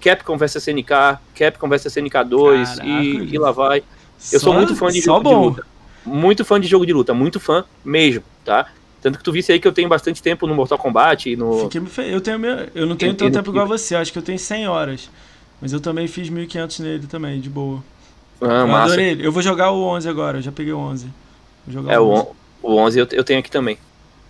Capcom 0.00 0.36
vs 0.36 0.56
SNK, 0.56 1.18
Capcom 1.36 1.68
vs 1.68 1.86
SNK 1.86 2.24
2 2.26 2.78
e, 2.78 3.34
e 3.34 3.38
lá 3.38 3.52
vai. 3.52 3.78
Eu 4.32 4.40
só, 4.40 4.46
sou 4.46 4.54
muito 4.54 4.74
fã 4.74 4.88
de 4.88 5.00
jogo 5.00 5.22
bom. 5.22 5.40
de 5.40 5.46
luta. 5.46 5.66
Muito 6.04 6.44
fã 6.44 6.60
de 6.60 6.66
jogo 6.66 6.84
de 6.84 6.92
luta, 6.92 7.14
muito 7.14 7.38
fã 7.38 7.64
mesmo, 7.84 8.22
tá? 8.44 8.68
Tanto 9.00 9.18
que 9.18 9.24
tu 9.24 9.32
visse 9.32 9.50
aí 9.50 9.58
que 9.58 9.66
eu 9.66 9.72
tenho 9.72 9.88
bastante 9.88 10.22
tempo 10.22 10.46
no 10.46 10.54
Mortal 10.54 10.78
Kombat 10.78 11.28
e 11.28 11.36
no. 11.36 11.68
Eu, 11.98 12.20
tenho 12.20 12.38
meu... 12.38 12.68
eu 12.74 12.86
não 12.86 12.94
tenho 12.94 13.14
tanto 13.14 13.32
tempo 13.32 13.50
igual 13.50 13.66
você, 13.66 13.96
acho 13.96 14.12
que 14.12 14.18
eu 14.18 14.22
tenho 14.22 14.38
100 14.38 14.68
horas. 14.68 15.10
Mas 15.60 15.72
eu 15.72 15.80
também 15.80 16.06
fiz 16.06 16.28
1500 16.28 16.78
nele 16.80 17.06
também, 17.06 17.40
de 17.40 17.48
boa. 17.48 17.82
Ah, 18.40 18.46
eu 18.46 18.68
massa. 18.68 18.84
adorei 18.86 19.10
ele. 19.10 19.26
Eu 19.26 19.32
vou 19.32 19.42
jogar 19.42 19.70
o 19.70 19.82
11 19.82 20.08
agora, 20.08 20.38
eu 20.38 20.42
já 20.42 20.52
peguei 20.52 20.72
o 20.72 20.78
11. 20.78 21.06
Vou 21.66 21.72
jogar 21.72 21.92
é, 21.92 21.98
o 21.98 22.08
11. 22.08 22.28
O 22.62 22.76
11 22.76 22.98
eu, 22.98 23.08
eu 23.12 23.24
tenho 23.24 23.40
aqui 23.40 23.50
também. 23.50 23.78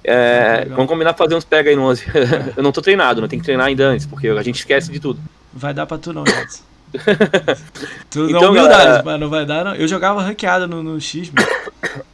É, 0.05 0.65
vamos 0.67 0.87
combinar 0.87 1.15
fazer 1.15 1.35
uns 1.35 1.45
pega 1.45 1.71
aí 1.71 1.77
no 1.77 1.83
11. 1.83 2.05
eu 2.57 2.63
não 2.63 2.73
tô 2.73 2.81
treinado, 2.81 3.21
não 3.21 3.29
tem 3.29 3.39
que 3.39 3.45
treinar 3.45 3.67
ainda 3.67 3.87
antes, 3.87 4.07
porque 4.07 4.29
a 4.29 4.43
gente 4.43 4.57
esquece 4.57 4.91
de 4.91 4.99
tudo. 4.99 5.21
Vai 5.53 5.73
dar 5.73 5.87
pra 5.87 5.99
tu 5.99 6.13
não, 6.13 6.25
Edson. 6.27 6.63
tu 8.11 8.29
então, 8.29 8.41
não 8.41 8.51
humildade, 8.51 8.85
galera... 8.85 9.03
mas 9.05 9.21
não 9.21 9.29
vai 9.29 9.47
dar 9.47 9.65
não. 9.65 9.75
Eu 9.75 9.89
jogava 9.89 10.23
ranqueada 10.23 10.67
no, 10.67 10.83
no 10.83 11.01
X, 11.01 11.31
mano. 11.31 11.49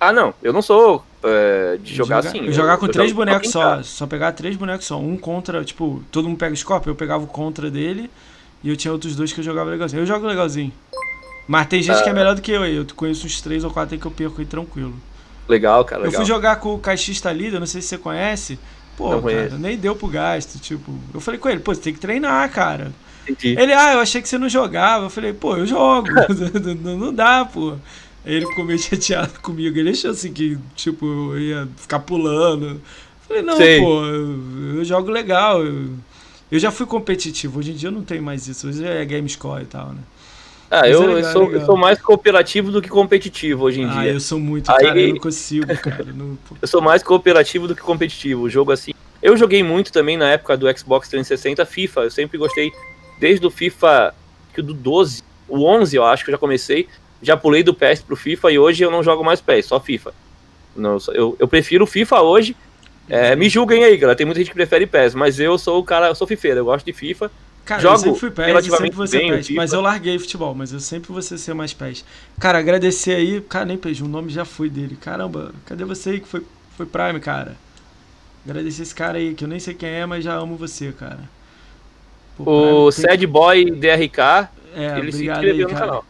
Ah, 0.00 0.12
não. 0.12 0.32
Eu 0.42 0.52
não 0.52 0.62
sou 0.62 1.04
é, 1.22 1.78
de 1.82 1.94
jogar, 1.94 2.22
jogar 2.22 2.28
assim. 2.28 2.46
Eu, 2.46 2.52
jogar 2.52 2.78
com 2.78 2.86
eu 2.86 2.92
três 2.92 3.12
bonecos 3.12 3.50
só. 3.50 3.82
Só 3.82 4.06
pegar 4.06 4.32
três 4.32 4.56
bonecos 4.56 4.86
só. 4.86 4.98
Um 4.98 5.16
contra, 5.16 5.62
tipo, 5.64 6.02
todo 6.10 6.26
mundo 6.28 6.38
pega 6.38 6.54
o 6.54 6.56
Scorpio, 6.56 6.90
eu 6.90 6.94
pegava 6.94 7.22
o 7.22 7.26
contra 7.26 7.70
dele. 7.70 8.10
E 8.62 8.70
eu 8.70 8.76
tinha 8.76 8.90
outros 8.90 9.14
dois 9.14 9.32
que 9.32 9.40
eu 9.40 9.44
jogava 9.44 9.70
legalzinho. 9.70 10.02
Eu 10.02 10.06
jogo 10.06 10.26
legalzinho. 10.26 10.72
Mas 11.46 11.66
tem 11.66 11.82
gente 11.82 12.02
que 12.02 12.08
é 12.08 12.12
ah. 12.12 12.14
melhor 12.14 12.34
do 12.34 12.42
que 12.42 12.50
eu 12.50 12.62
aí. 12.62 12.76
Eu 12.76 12.86
conheço 12.96 13.26
uns 13.26 13.40
três 13.40 13.62
ou 13.62 13.70
quatro 13.70 13.94
aí 13.94 14.00
que 14.00 14.06
eu 14.06 14.10
perco 14.10 14.40
aí 14.40 14.46
tranquilo. 14.46 14.94
Legal, 15.48 15.84
cara. 15.84 16.02
Legal. 16.02 16.12
Eu 16.12 16.16
fui 16.18 16.26
jogar 16.26 16.56
com 16.56 16.74
o 16.74 16.78
caixista 16.78 17.32
líder, 17.32 17.58
não 17.58 17.66
sei 17.66 17.80
se 17.80 17.88
você 17.88 17.98
conhece. 17.98 18.58
Pô, 18.96 19.22
cara, 19.22 19.50
nem 19.58 19.76
deu 19.76 19.94
pro 19.94 20.08
gasto. 20.08 20.58
Tipo, 20.58 20.92
eu 21.14 21.20
falei 21.20 21.38
com 21.38 21.48
ele, 21.48 21.60
pô, 21.60 21.74
você 21.74 21.80
tem 21.80 21.94
que 21.94 22.00
treinar, 22.00 22.50
cara. 22.50 22.92
Entendi. 23.28 23.60
Ele, 23.60 23.72
ah, 23.72 23.94
eu 23.94 24.00
achei 24.00 24.22
que 24.22 24.28
você 24.28 24.38
não 24.38 24.48
jogava. 24.48 25.06
Eu 25.06 25.10
falei, 25.10 25.32
pô, 25.32 25.56
eu 25.56 25.66
jogo. 25.66 26.08
não, 26.82 26.96
não 26.96 27.14
dá, 27.14 27.44
pô. 27.44 27.74
Aí 28.24 28.34
ele 28.34 28.46
ficou 28.46 28.64
meio 28.64 28.78
chateado 28.80 29.40
comigo. 29.40 29.78
Ele 29.78 29.90
achou 29.90 30.10
assim 30.10 30.32
que, 30.32 30.58
tipo, 30.74 31.06
eu 31.06 31.40
ia 31.40 31.68
ficar 31.76 32.00
pulando. 32.00 32.66
Eu 32.66 32.80
falei, 33.26 33.42
não, 33.42 33.56
Sei. 33.56 33.80
pô, 33.80 34.04
eu, 34.04 34.76
eu, 34.76 34.84
jogo 34.84 35.10
legal. 35.10 35.64
Eu, 35.64 35.90
eu 36.50 36.58
já 36.58 36.70
fui 36.70 36.86
competitivo. 36.86 37.58
Hoje 37.58 37.72
em 37.72 37.74
dia 37.74 37.88
eu 37.88 37.92
não 37.92 38.02
tenho 38.02 38.22
mais 38.22 38.46
isso. 38.46 38.68
Hoje 38.68 38.84
é 38.84 39.04
game 39.04 39.28
score 39.28 39.62
e 39.62 39.66
tal, 39.66 39.88
né? 39.88 40.00
Ah, 40.70 40.86
eu, 40.86 41.02
é 41.02 41.06
legal, 41.06 41.18
eu, 41.18 41.32
sou, 41.32 41.52
eu, 41.52 41.64
sou, 41.64 41.76
mais 41.78 41.98
cooperativo 41.98 42.70
do 42.70 42.82
que 42.82 42.90
competitivo 42.90 43.64
hoje 43.64 43.80
em 43.80 43.86
ah, 43.86 43.88
dia. 43.88 44.00
Ah, 44.00 44.06
eu 44.08 44.20
sou 44.20 44.38
muito, 44.38 44.70
Aí, 44.70 44.84
cara, 44.84 45.00
eu 45.00 45.14
não 45.14 45.20
consigo, 45.20 45.66
cara. 45.78 46.04
Não... 46.14 46.36
eu 46.60 46.68
sou 46.68 46.82
mais 46.82 47.02
cooperativo 47.02 47.66
do 47.66 47.74
que 47.74 47.80
competitivo. 47.80 48.42
O 48.42 48.50
jogo 48.50 48.72
assim. 48.72 48.92
Eu 49.22 49.36
joguei 49.36 49.62
muito 49.62 49.90
também 49.90 50.16
na 50.16 50.28
época 50.28 50.56
do 50.56 50.66
Xbox 50.78 51.08
360 51.08 51.64
FIFA. 51.64 52.02
Eu 52.02 52.10
sempre 52.10 52.36
gostei, 52.36 52.70
desde 53.18 53.46
o 53.46 53.50
FIFA 53.50 54.14
que 54.54 54.62
do 54.62 54.74
12, 54.74 55.22
o 55.48 55.64
11 55.64 55.96
eu 55.96 56.04
acho 56.04 56.24
que 56.24 56.30
eu 56.30 56.32
já 56.32 56.38
comecei. 56.38 56.88
Já 57.20 57.36
pulei 57.36 57.62
do 57.62 57.74
PS 57.74 58.02
pro 58.02 58.14
FIFA 58.14 58.52
e 58.52 58.58
hoje 58.58 58.84
eu 58.84 58.90
não 58.90 59.02
jogo 59.02 59.24
mais 59.24 59.40
PES, 59.40 59.66
só 59.66 59.80
FIFA. 59.80 60.14
Não, 60.76 60.98
eu, 61.12 61.36
eu 61.38 61.48
prefiro 61.48 61.84
o 61.84 61.86
FIFA 61.86 62.20
hoje. 62.22 62.56
É, 63.08 63.34
me 63.34 63.48
julguem 63.48 63.82
aí, 63.84 63.96
galera. 63.96 64.16
Tem 64.16 64.26
muita 64.26 64.40
gente 64.40 64.50
que 64.50 64.54
prefere 64.54 64.86
PES, 64.86 65.14
mas 65.14 65.40
eu 65.40 65.58
sou 65.58 65.80
o 65.80 65.84
cara, 65.84 66.08
eu 66.08 66.14
sou 66.14 66.26
fifeiro, 66.26 66.60
eu 66.60 66.64
gosto 66.64 66.84
de 66.86 66.92
FIFA. 66.92 67.30
Cara, 67.64 67.82
Jogo 67.82 67.94
eu 67.94 67.98
sempre 67.98 68.20
fui 68.20 68.30
PES, 68.30 68.64
sempre 68.66 68.90
você 68.92 69.18
bem, 69.18 69.30
PES, 69.30 69.50
mas 69.50 69.72
eu 69.72 69.80
larguei 69.80 70.18
futebol, 70.18 70.54
mas 70.54 70.72
eu 70.72 70.80
sempre 70.80 71.12
vou 71.12 71.20
ser 71.20 71.54
mais 71.54 71.74
PES. 71.74 72.04
Cara, 72.38 72.58
agradecer 72.58 73.14
aí, 73.14 73.40
cara, 73.40 73.64
nem 73.64 73.76
pedi, 73.76 74.02
o 74.02 74.08
nome 74.08 74.30
já 74.30 74.44
foi 74.44 74.70
dele. 74.70 74.96
Caramba, 74.96 75.52
cadê 75.66 75.84
você 75.84 76.10
aí 76.10 76.20
que 76.20 76.28
foi, 76.28 76.42
foi 76.76 76.86
Prime, 76.86 77.20
cara? 77.20 77.56
Agradecer 78.44 78.82
esse 78.82 78.94
cara 78.94 79.18
aí, 79.18 79.34
que 79.34 79.44
eu 79.44 79.48
nem 79.48 79.58
sei 79.58 79.74
quem 79.74 79.88
é, 79.88 80.06
mas 80.06 80.24
já 80.24 80.34
amo 80.34 80.56
você, 80.56 80.92
cara. 80.92 81.28
Pô, 82.44 82.86
o 82.86 82.92
Sad 82.92 83.26
Boy 83.26 83.70
DRK, 83.70 84.48
é, 84.74 84.98
ele 84.98 85.12
se 85.12 85.26
inscreveu 85.26 85.66
aí, 85.66 85.72
no 85.72 85.78
canal. 85.78 86.04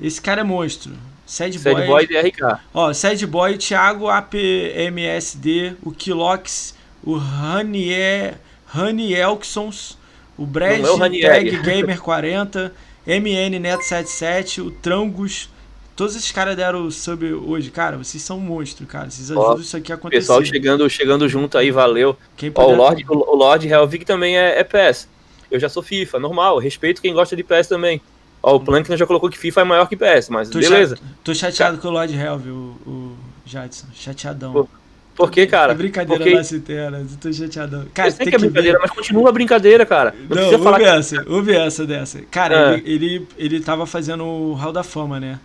Esse 0.00 0.20
cara 0.20 0.40
é 0.40 0.44
monstro. 0.44 0.92
Sad, 1.26 1.58
Sad 1.58 1.74
Boy, 1.74 1.86
Boy 1.86 2.06
DRK. 2.06 2.60
Ó, 2.72 2.92
Sad 2.92 3.26
Boy, 3.26 3.56
Thiago 3.58 4.08
APMSD, 4.08 5.76
o 5.82 5.90
Kilox, 5.90 6.74
o 7.02 7.16
Ranier, 7.16 8.34
Rani 8.66 9.14
Elksons, 9.14 9.98
o 10.36 10.46
Brad 10.46 10.80
é 10.80 11.28
Tag 11.28 11.62
Gamer 11.62 12.00
40, 12.00 12.72
MN 13.06 13.58
Neto 13.60 13.82
77, 13.82 14.60
o 14.60 14.70
Trangus. 14.70 15.48
Todos 15.94 16.16
esses 16.16 16.32
caras 16.32 16.56
deram 16.56 16.90
sub 16.90 17.32
hoje. 17.32 17.70
Cara, 17.70 17.98
vocês 17.98 18.22
são 18.22 18.40
monstros, 18.40 18.88
cara. 18.88 19.10
Vocês 19.10 19.30
ajudam 19.30 19.52
Ó, 19.52 19.58
isso 19.58 19.76
aqui 19.76 19.92
a 19.92 19.94
acontecer. 19.94 20.20
Pessoal 20.20 20.44
chegando, 20.44 20.88
chegando 20.88 21.28
junto 21.28 21.58
aí, 21.58 21.70
valeu. 21.70 22.16
Quem 22.36 22.50
Ó, 22.54 22.72
o 22.72 22.74
Lord, 22.74 23.04
o 23.08 23.36
Lord 23.36 23.68
Helvig 23.68 24.04
também 24.04 24.38
é, 24.38 24.58
é 24.58 24.64
PS. 24.64 25.06
Eu 25.52 25.60
já 25.60 25.68
sou 25.68 25.82
FIFA, 25.82 26.18
normal. 26.18 26.58
Respeito 26.58 27.02
quem 27.02 27.12
gosta 27.12 27.36
de 27.36 27.44
PS 27.44 27.68
também. 27.68 28.00
Ó, 28.42 28.56
o 28.56 28.60
Plankton 28.60 28.96
já 28.96 29.06
colocou 29.06 29.30
que 29.30 29.38
FIFA 29.38 29.60
é 29.60 29.64
maior 29.64 29.88
que 29.88 29.96
PS, 29.96 30.28
mas 30.28 30.48
tô 30.48 30.58
beleza. 30.58 30.98
tô 31.22 31.32
chateado 31.32 31.78
com 31.78 31.88
o 31.88 31.90
Lord 31.92 32.12
Helvig, 32.12 32.50
o, 32.50 32.76
o 32.86 33.16
Jadson. 33.46 33.86
Chateadão. 33.94 34.68
Por 35.14 35.30
que, 35.30 35.46
cara? 35.46 35.72
É 35.72 35.74
brincadeira 35.74 36.24
Porque... 36.24 36.56
interna, 36.56 36.98
eu 36.98 37.06
tô 37.20 37.32
chateadão. 37.32 37.84
Cara, 37.92 38.08
eu 38.08 38.12
sei 38.12 38.26
que 38.26 38.34
é 38.34 38.38
brincadeira, 38.38 38.78
ver. 38.78 38.82
mas 38.82 38.90
continua 38.90 39.28
a 39.28 39.32
brincadeira, 39.32 39.84
cara. 39.86 40.14
Não, 40.28 40.36
não 40.36 40.44
ouve 40.46 40.64
falar 40.64 40.82
essa, 40.82 41.22
que... 41.22 41.52
essa 41.52 41.86
dessa. 41.86 42.22
Cara, 42.30 42.74
é. 42.74 42.78
ele, 42.78 43.04
ele, 43.04 43.28
ele 43.36 43.60
tava 43.60 43.86
fazendo 43.86 44.24
o 44.24 44.54
Hall 44.54 44.72
da 44.72 44.82
Fama, 44.82 45.20
né? 45.20 45.38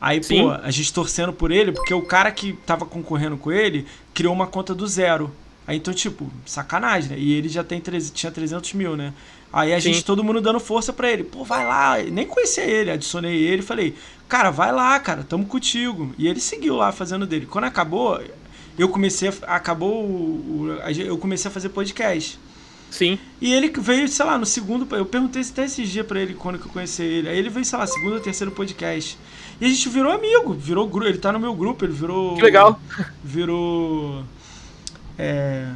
Aí, 0.00 0.22
Sim. 0.22 0.44
pô, 0.44 0.50
a 0.50 0.70
gente 0.70 0.92
torcendo 0.92 1.32
por 1.32 1.50
ele, 1.50 1.72
porque 1.72 1.92
o 1.92 2.02
cara 2.02 2.30
que 2.30 2.52
tava 2.64 2.86
concorrendo 2.86 3.36
com 3.36 3.50
ele 3.50 3.84
criou 4.14 4.32
uma 4.32 4.46
conta 4.46 4.72
do 4.72 4.86
zero. 4.86 5.30
Aí 5.66 5.76
então, 5.76 5.92
tipo, 5.92 6.30
sacanagem, 6.46 7.10
né? 7.10 7.18
E 7.18 7.34
ele 7.34 7.48
já 7.48 7.64
tem, 7.64 7.82
tinha 8.14 8.32
300 8.32 8.72
mil, 8.74 8.96
né? 8.96 9.12
Aí 9.52 9.72
a 9.72 9.80
Sim. 9.80 9.92
gente, 9.92 10.04
todo 10.04 10.22
mundo 10.22 10.40
dando 10.40 10.60
força 10.60 10.92
para 10.92 11.10
ele. 11.10 11.24
Pô, 11.24 11.42
vai 11.44 11.64
lá. 11.64 11.96
Nem 11.98 12.26
conhecia 12.26 12.64
ele, 12.64 12.90
adicionei 12.90 13.36
ele 13.36 13.62
falei, 13.62 13.94
cara, 14.28 14.50
vai 14.50 14.72
lá, 14.72 14.98
cara, 15.00 15.22
tamo 15.22 15.46
contigo. 15.46 16.14
E 16.18 16.28
ele 16.28 16.40
seguiu 16.40 16.76
lá 16.76 16.92
fazendo 16.92 17.26
dele. 17.26 17.46
Quando 17.46 17.64
acabou, 17.64 18.20
eu 18.78 18.88
comecei 18.88 19.28
a, 19.28 19.56
acabou 19.56 20.04
o, 20.04 20.66
o, 20.66 21.00
eu 21.00 21.16
comecei 21.16 21.50
a 21.50 21.52
fazer 21.52 21.70
podcast. 21.70 22.38
Sim. 22.90 23.18
E 23.40 23.52
ele 23.52 23.68
veio, 23.68 24.08
sei 24.08 24.24
lá, 24.24 24.38
no 24.38 24.46
segundo. 24.46 24.86
Eu 24.94 25.04
perguntei 25.04 25.42
até 25.42 25.64
esses 25.64 25.88
dias 25.88 26.06
pra 26.06 26.20
ele 26.20 26.34
quando 26.34 26.58
que 26.58 26.66
eu 26.66 26.72
conheci 26.72 27.02
ele. 27.02 27.28
Aí 27.28 27.38
ele 27.38 27.50
veio, 27.50 27.64
sei 27.64 27.78
lá, 27.78 27.86
segundo 27.86 28.14
ou 28.14 28.20
terceiro 28.20 28.50
podcast. 28.50 29.18
E 29.60 29.66
a 29.66 29.68
gente 29.68 29.88
virou 29.88 30.12
amigo, 30.12 30.54
virou 30.54 30.86
grupo. 30.86 31.08
Ele 31.08 31.18
tá 31.18 31.32
no 31.32 31.40
meu 31.40 31.54
grupo, 31.54 31.84
ele 31.84 31.92
virou. 31.92 32.36
Que 32.36 32.42
legal. 32.42 32.80
Virou. 33.22 34.24
É, 35.18 35.66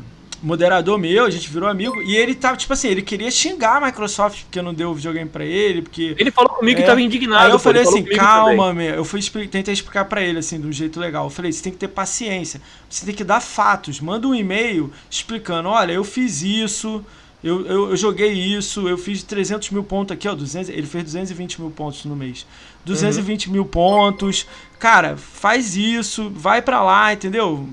moderador 0.42 0.98
meu, 0.98 1.24
a 1.24 1.30
gente 1.30 1.48
virou 1.48 1.68
amigo. 1.68 2.02
E 2.02 2.16
ele 2.16 2.34
tava, 2.34 2.56
tipo 2.56 2.72
assim, 2.72 2.88
ele 2.88 3.02
queria 3.02 3.30
xingar 3.30 3.76
a 3.76 3.86
Microsoft 3.86 4.42
porque 4.42 4.60
não 4.60 4.74
deu 4.74 4.90
o 4.90 4.94
videogame 4.94 5.30
pra 5.30 5.44
ele. 5.44 5.82
Porque, 5.82 6.16
ele 6.18 6.30
falou 6.30 6.50
comigo 6.50 6.78
é, 6.78 6.82
que 6.82 6.88
tava 6.88 7.00
indignado. 7.00 7.46
Aí 7.46 7.50
eu 7.50 7.58
falei 7.58 7.82
assim, 7.82 8.04
calma, 8.04 8.74
meu. 8.74 8.94
Eu 8.96 9.04
fui 9.04 9.22
tentei 9.46 9.72
explicar 9.72 10.04
pra 10.06 10.20
ele, 10.20 10.40
assim, 10.40 10.60
de 10.60 10.66
um 10.66 10.72
jeito 10.72 10.98
legal. 10.98 11.24
Eu 11.24 11.30
falei, 11.30 11.52
você 11.52 11.62
tem 11.62 11.72
que 11.72 11.78
ter 11.78 11.88
paciência. 11.88 12.60
Você 12.90 13.06
tem 13.06 13.14
que 13.14 13.24
dar 13.24 13.40
fatos. 13.40 14.00
Manda 14.00 14.26
um 14.26 14.34
e-mail 14.34 14.92
explicando: 15.08 15.68
olha, 15.68 15.92
eu 15.92 16.04
fiz 16.04 16.42
isso. 16.42 17.04
Eu, 17.42 17.66
eu, 17.66 17.90
eu, 17.90 17.96
joguei 17.96 18.32
isso, 18.32 18.88
eu 18.88 18.96
fiz 18.96 19.24
300 19.24 19.70
mil 19.70 19.82
pontos 19.82 20.14
aqui, 20.14 20.28
ó. 20.28 20.34
200, 20.34 20.68
ele 20.68 20.86
fez 20.86 21.02
220 21.02 21.60
mil 21.60 21.70
pontos 21.72 22.04
no 22.04 22.14
mês. 22.14 22.46
220 22.84 23.46
uhum. 23.46 23.52
mil 23.52 23.64
pontos. 23.64 24.46
Cara, 24.78 25.16
faz 25.16 25.76
isso, 25.76 26.30
vai 26.30 26.62
para 26.62 26.80
lá, 26.82 27.12
entendeu? 27.12 27.68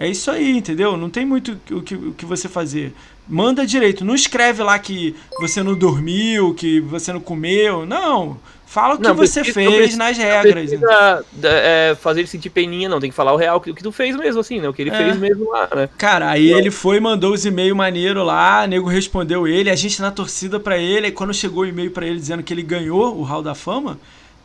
É 0.00 0.08
isso 0.08 0.30
aí, 0.30 0.56
entendeu? 0.56 0.96
Não 0.96 1.10
tem 1.10 1.26
muito 1.26 1.60
o 1.70 1.82
que, 1.82 1.94
o 1.94 2.12
que 2.14 2.24
você 2.24 2.48
fazer. 2.48 2.94
Manda 3.28 3.66
direito. 3.66 4.02
Não 4.02 4.14
escreve 4.14 4.62
lá 4.62 4.78
que 4.78 5.14
você 5.38 5.62
não 5.62 5.74
dormiu, 5.74 6.54
que 6.54 6.80
você 6.80 7.12
não 7.12 7.20
comeu. 7.20 7.84
Não. 7.84 8.38
Fala 8.64 8.94
o 8.94 8.96
que 8.96 9.02
não, 9.02 9.14
você 9.14 9.40
precisa, 9.40 9.52
fez 9.52 9.76
precisa, 9.76 9.98
nas 9.98 10.16
regras. 10.16 10.72
Não 10.72 10.80
precisa, 10.80 11.24
é, 11.42 11.94
fazer 12.00 12.20
ele 12.20 12.28
sentir 12.28 12.48
peninha, 12.48 12.88
não. 12.88 12.98
Tem 12.98 13.10
que 13.10 13.16
falar 13.16 13.34
o 13.34 13.36
real, 13.36 13.58
o 13.58 13.60
que, 13.60 13.74
tu 13.74 13.92
fez 13.92 14.16
mesmo, 14.16 14.40
assim, 14.40 14.58
né? 14.58 14.70
O 14.70 14.72
que 14.72 14.80
ele 14.80 14.90
é. 14.90 14.96
fez 14.96 15.18
mesmo 15.18 15.50
lá, 15.50 15.68
né? 15.74 15.88
Cara, 15.98 16.30
aí 16.30 16.50
ele 16.50 16.70
foi 16.70 16.98
mandou 16.98 17.34
os 17.34 17.44
e-mails 17.44 17.76
maneiro 17.76 18.24
lá, 18.24 18.66
nego 18.66 18.88
respondeu 18.88 19.46
ele, 19.46 19.68
a 19.68 19.74
gente 19.74 20.00
na 20.00 20.10
torcida 20.10 20.58
pra 20.58 20.78
ele, 20.78 21.06
aí 21.06 21.12
quando 21.12 21.34
chegou 21.34 21.64
o 21.64 21.66
e-mail 21.66 21.90
pra 21.90 22.06
ele 22.06 22.16
dizendo 22.16 22.42
que 22.42 22.54
ele 22.54 22.62
ganhou 22.62 23.18
o 23.18 23.22
Hall 23.22 23.42
da 23.42 23.54
Fama, 23.54 23.98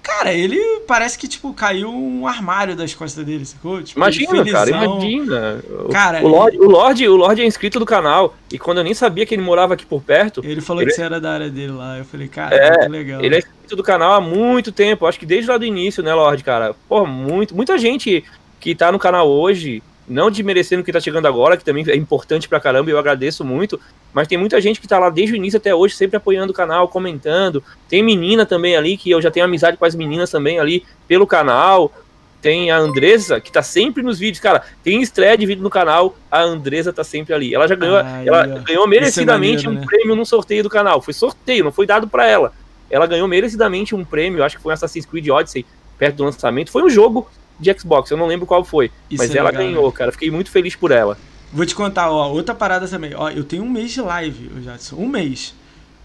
Cara, 0.06 0.32
ele 0.32 0.60
parece 0.88 1.18
que, 1.18 1.28
tipo, 1.28 1.52
caiu 1.52 1.90
um 1.90 2.28
armário 2.28 2.76
das 2.76 2.94
costas 2.94 3.26
dele, 3.26 3.44
sacou? 3.44 3.82
Tipo, 3.82 4.00
imagina, 4.00 4.46
cara, 4.46 4.70
imagina. 4.70 5.64
Cara, 5.92 6.24
o, 6.24 6.28
Lorde, 6.28 6.58
o, 6.60 6.70
Lorde, 6.70 7.08
o 7.08 7.16
Lorde 7.16 7.42
é 7.42 7.46
inscrito 7.46 7.80
do 7.80 7.88
canal. 7.88 8.36
E 8.54 8.60
quando 8.60 8.78
eu 8.78 8.84
nem 8.84 8.94
sabia 8.94 9.26
que 9.26 9.34
ele 9.34 9.42
morava 9.42 9.74
aqui 9.74 9.84
por 9.84 10.04
perto. 10.04 10.42
Ele 10.46 10.62
falou 10.62 10.84
ele... 10.84 10.92
que 10.92 10.96
você 10.96 11.02
era 11.02 11.20
da 11.20 11.32
área 11.32 11.50
dele 11.50 11.72
lá. 11.72 11.98
Eu 11.98 12.06
falei, 12.06 12.28
cara, 12.28 12.56
é, 12.56 12.88
legal. 12.88 13.20
Ele 13.20 13.34
é 13.34 13.40
inscrito 13.40 13.76
do 13.76 13.82
canal 13.82 14.14
há 14.14 14.22
muito 14.22 14.72
tempo. 14.72 15.08
Acho 15.08 15.18
que 15.18 15.26
desde 15.26 15.50
lá 15.50 15.58
do 15.58 15.66
início, 15.66 16.04
né, 16.04 16.14
Lorde, 16.14 16.44
cara? 16.44 16.76
Pô, 16.88 17.04
muito, 17.08 17.56
muita 17.56 17.76
gente 17.76 18.24
que 18.60 18.76
tá 18.76 18.92
no 18.92 19.00
canal 19.00 19.28
hoje 19.28 19.82
não 20.08 20.30
desmerecendo 20.30 20.84
quem 20.84 20.94
tá 20.94 21.00
chegando 21.00 21.28
agora, 21.28 21.58
que 21.58 21.66
também 21.66 21.84
é 21.88 21.96
importante 21.96 22.48
pra 22.48 22.60
caramba, 22.60 22.90
e 22.90 22.94
eu 22.94 23.00
agradeço 23.00 23.44
muito, 23.44 23.80
mas 24.14 24.28
tem 24.28 24.38
muita 24.38 24.62
gente 24.62 24.80
que 24.80 24.88
tá 24.88 25.00
lá 25.00 25.10
desde 25.10 25.34
o 25.34 25.36
início 25.36 25.58
até 25.58 25.74
hoje, 25.74 25.96
sempre 25.96 26.18
apoiando 26.18 26.52
o 26.52 26.56
canal, 26.56 26.88
comentando. 26.88 27.64
Tem 27.90 28.04
menina 28.04 28.46
também 28.46 28.76
ali, 28.76 28.98
que 28.98 29.10
eu 29.10 29.22
já 29.22 29.32
tenho 29.32 29.46
amizade 29.46 29.78
com 29.78 29.86
as 29.86 29.96
meninas 29.96 30.30
também 30.30 30.60
ali 30.60 30.86
pelo 31.08 31.28
canal. 31.28 31.92
Tem 32.42 32.70
a 32.70 32.78
Andresa, 32.78 33.42
que 33.42 33.52
tá 33.52 33.64
sempre 33.64 34.04
nos 34.04 34.20
vídeos. 34.20 34.40
Cara, 34.40 34.62
tem 34.84 35.02
estreia 35.02 35.36
de 35.36 35.46
vídeo 35.46 35.64
no 35.64 35.70
canal, 35.70 36.16
a 36.30 36.42
Andresa 36.42 36.94
tá 36.94 37.04
sempre 37.04 37.34
ali. 37.34 37.56
Ela 37.56 37.68
já 37.68 37.74
ganhou, 37.76 37.98
ela 37.98 38.46
ganhou 38.60 38.88
merecidamente 38.88 39.66
é 39.66 39.68
maneiro, 39.68 39.72
um 39.72 39.82
né? 39.82 39.86
prêmio 39.86 40.16
no 40.16 40.26
sorteio 40.26 40.62
do 40.62 40.70
canal. 40.70 41.02
Foi 41.02 41.14
sorteio, 41.14 41.64
não 41.64 41.72
foi 41.72 41.88
dado 41.88 42.08
para 42.08 42.28
ela. 42.28 42.54
Ela 42.90 43.08
ganhou 43.08 43.28
merecidamente 43.28 43.96
um 43.96 44.06
prêmio, 44.06 44.44
acho 44.44 44.58
que 44.58 44.62
foi 44.62 44.74
Assassin's 44.74 45.08
Creed 45.08 45.28
Odyssey, 45.28 45.66
perto 45.98 46.18
do 46.18 46.24
lançamento. 46.24 46.72
Foi 46.72 46.84
um 46.84 46.90
jogo 46.90 47.28
de 47.60 47.74
Xbox, 47.80 48.12
eu 48.12 48.18
não 48.18 48.28
lembro 48.28 48.46
qual 48.46 48.64
foi. 48.64 48.92
Isso 49.10 49.24
mas 49.24 49.34
é 49.34 49.38
ela 49.38 49.50
legal, 49.50 49.66
ganhou, 49.66 49.86
né? 49.88 49.92
cara. 49.96 50.12
Fiquei 50.12 50.32
muito 50.32 50.50
feliz 50.50 50.76
por 50.76 50.92
ela. 50.92 51.18
Vou 51.52 51.66
te 51.66 51.76
contar, 51.76 52.12
ó, 52.12 52.32
outra 52.32 52.54
parada 52.54 52.88
também. 52.88 53.14
Ó, 53.16 53.30
eu 53.30 53.44
tenho 53.44 53.64
um 53.64 53.70
mês 53.70 53.92
de 53.92 54.02
live, 54.02 54.52
Jadson. 54.64 54.98
Um 54.98 55.08
mês. 55.08 55.54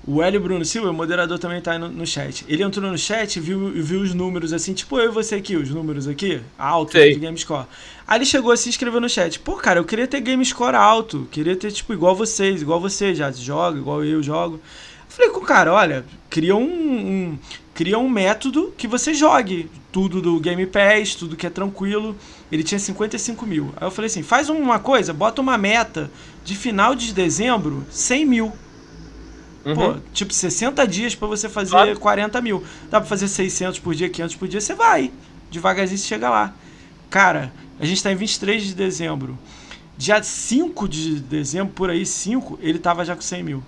O 0.07 0.23
Hélio 0.23 0.41
Bruno 0.41 0.65
Silva, 0.65 0.91
o 0.91 0.95
moderador, 0.95 1.39
também 1.39 1.61
tá 1.61 1.79
no, 1.79 1.89
no 1.89 2.07
chat. 2.07 2.45
Ele 2.49 2.63
entrou 2.63 2.91
no 2.91 2.97
chat 2.97 3.37
e 3.37 3.41
viu, 3.41 3.71
viu 3.71 4.01
os 4.01 4.15
números 4.15 4.53
assim, 4.53 4.73
tipo 4.73 4.99
eu 4.99 5.11
e 5.11 5.13
você 5.13 5.35
aqui, 5.35 5.57
os 5.57 5.69
números 5.69 6.09
aqui, 6.09 6.41
alto 6.59 6.93
de 6.93 7.15
Gamescore. 7.17 7.67
Aí 8.09 8.19
ele 8.19 8.25
chegou 8.25 8.51
assim 8.51 8.71
e 8.71 8.73
escreveu 8.73 9.01
no 9.01 9.09
chat: 9.09 9.39
Pô, 9.39 9.57
cara, 9.57 9.79
eu 9.79 9.85
queria 9.85 10.07
ter 10.07 10.21
Gamescore 10.21 10.75
alto. 10.75 11.29
Queria 11.31 11.55
ter, 11.55 11.71
tipo, 11.71 11.93
igual 11.93 12.17
vocês, 12.17 12.63
igual 12.63 12.81
você, 12.81 13.15
já 13.15 13.31
joga, 13.31 13.79
igual 13.79 14.03
eu 14.03 14.23
jogo. 14.23 14.59
Falei 15.21 15.35
com 15.35 15.41
o 15.41 15.45
cara: 15.45 15.75
olha, 15.75 16.05
cria 16.31 16.57
um, 16.57 16.63
um 16.63 17.39
cria 17.75 17.99
um 17.99 18.09
método 18.09 18.73
que 18.77 18.89
você 18.89 19.13
jogue 19.13 19.71
tudo 19.93 20.23
do 20.23 20.41
Game 20.41 20.65
Pass, 20.67 21.15
tudo 21.15 21.37
que 21.37 21.47
é 21.47 21.51
tranquilo. 21.51 22.17
Ele 22.51 22.63
tinha 22.63 22.79
55 22.79 23.45
mil. 23.45 23.71
Aí 23.77 23.87
eu 23.87 23.91
falei 23.91 24.07
assim: 24.07 24.23
faz 24.23 24.49
uma 24.49 24.79
coisa, 24.79 25.13
bota 25.13 25.43
uma 25.43 25.59
meta 25.59 26.11
de 26.43 26.57
final 26.57 26.95
de 26.95 27.13
dezembro, 27.13 27.85
100 27.91 28.25
mil. 28.25 28.53
Uhum. 29.63 29.75
Pô, 29.75 29.97
tipo, 30.15 30.33
60 30.33 30.87
dias 30.87 31.15
para 31.15 31.29
você 31.29 31.47
fazer 31.47 31.73
claro. 31.73 32.01
40 32.01 32.41
mil. 32.41 32.65
Dá 32.89 32.99
pra 32.99 33.09
fazer 33.09 33.29
600 33.29 33.79
por 33.79 33.95
dia, 33.95 34.09
500 34.09 34.37
por 34.37 34.49
dia, 34.49 34.61
você 34.61 34.75
vai. 34.75 35.13
Devagarzinho 35.51 35.99
você 35.99 36.07
chega 36.07 36.31
lá. 36.31 36.55
Cara, 37.11 37.53
a 37.79 37.85
gente 37.85 38.03
tá 38.03 38.11
em 38.11 38.17
23 38.17 38.65
de 38.65 38.75
dezembro. 38.75 39.39
Dia 39.99 40.23
5 40.23 40.89
de 40.89 41.21
dezembro, 41.21 41.75
por 41.75 41.91
aí, 41.91 42.07
5, 42.07 42.59
ele 42.63 42.79
tava 42.79 43.05
já 43.05 43.15
com 43.15 43.21
100 43.21 43.43
mil. 43.43 43.63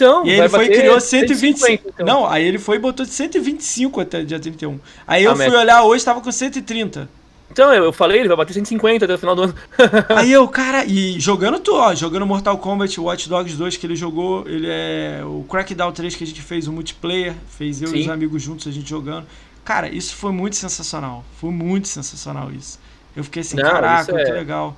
Então, 0.00 0.26
e 0.26 0.30
ele 0.30 0.48
foi 0.48 0.64
e 0.66 0.68
criou 0.68 1.00
125. 1.00 1.58
150, 1.58 1.88
então. 1.88 2.06
Não, 2.06 2.26
aí 2.26 2.44
ele 2.44 2.58
foi 2.58 2.76
e 2.76 2.78
botou 2.78 3.04
de 3.04 3.12
125 3.12 4.00
até 4.00 4.22
dia 4.22 4.40
31. 4.40 4.78
Aí 5.06 5.24
eu 5.24 5.36
fui 5.36 5.48
olhar 5.48 5.82
hoje, 5.82 6.04
tava 6.04 6.20
com 6.20 6.32
130. 6.32 7.08
Então, 7.52 7.72
eu 7.74 7.92
falei, 7.92 8.20
ele 8.20 8.28
vai 8.28 8.36
bater 8.36 8.54
150 8.54 9.04
até 9.04 9.14
o 9.14 9.18
final 9.18 9.34
do 9.34 9.42
ano. 9.42 9.54
aí 10.14 10.30
eu, 10.30 10.46
cara, 10.46 10.84
e 10.84 11.18
jogando 11.18 11.58
tu, 11.58 11.74
ó, 11.74 11.92
jogando 11.94 12.24
Mortal 12.24 12.56
Kombat, 12.58 13.00
Watch 13.00 13.28
Dogs 13.28 13.56
2 13.56 13.76
que 13.76 13.86
ele 13.86 13.96
jogou, 13.96 14.46
ele 14.46 14.68
é 14.68 15.20
o 15.24 15.44
Crackdown 15.50 15.90
3 15.90 16.14
que 16.14 16.22
a 16.22 16.26
gente 16.26 16.42
fez 16.42 16.68
o 16.68 16.72
multiplayer, 16.72 17.34
fez 17.48 17.82
eu 17.82 17.88
Sim. 17.88 17.96
e 17.96 18.00
os 18.02 18.08
amigos 18.08 18.40
juntos 18.40 18.68
a 18.68 18.70
gente 18.70 18.88
jogando. 18.88 19.26
Cara, 19.64 19.88
isso 19.88 20.14
foi 20.14 20.30
muito 20.30 20.54
sensacional. 20.54 21.24
Foi 21.40 21.50
muito 21.50 21.88
sensacional 21.88 22.52
isso. 22.52 22.78
Eu 23.16 23.24
fiquei 23.24 23.40
assim, 23.40 23.56
Não, 23.56 23.68
caraca, 23.68 24.20
é... 24.20 24.24
que 24.24 24.32
legal. 24.32 24.76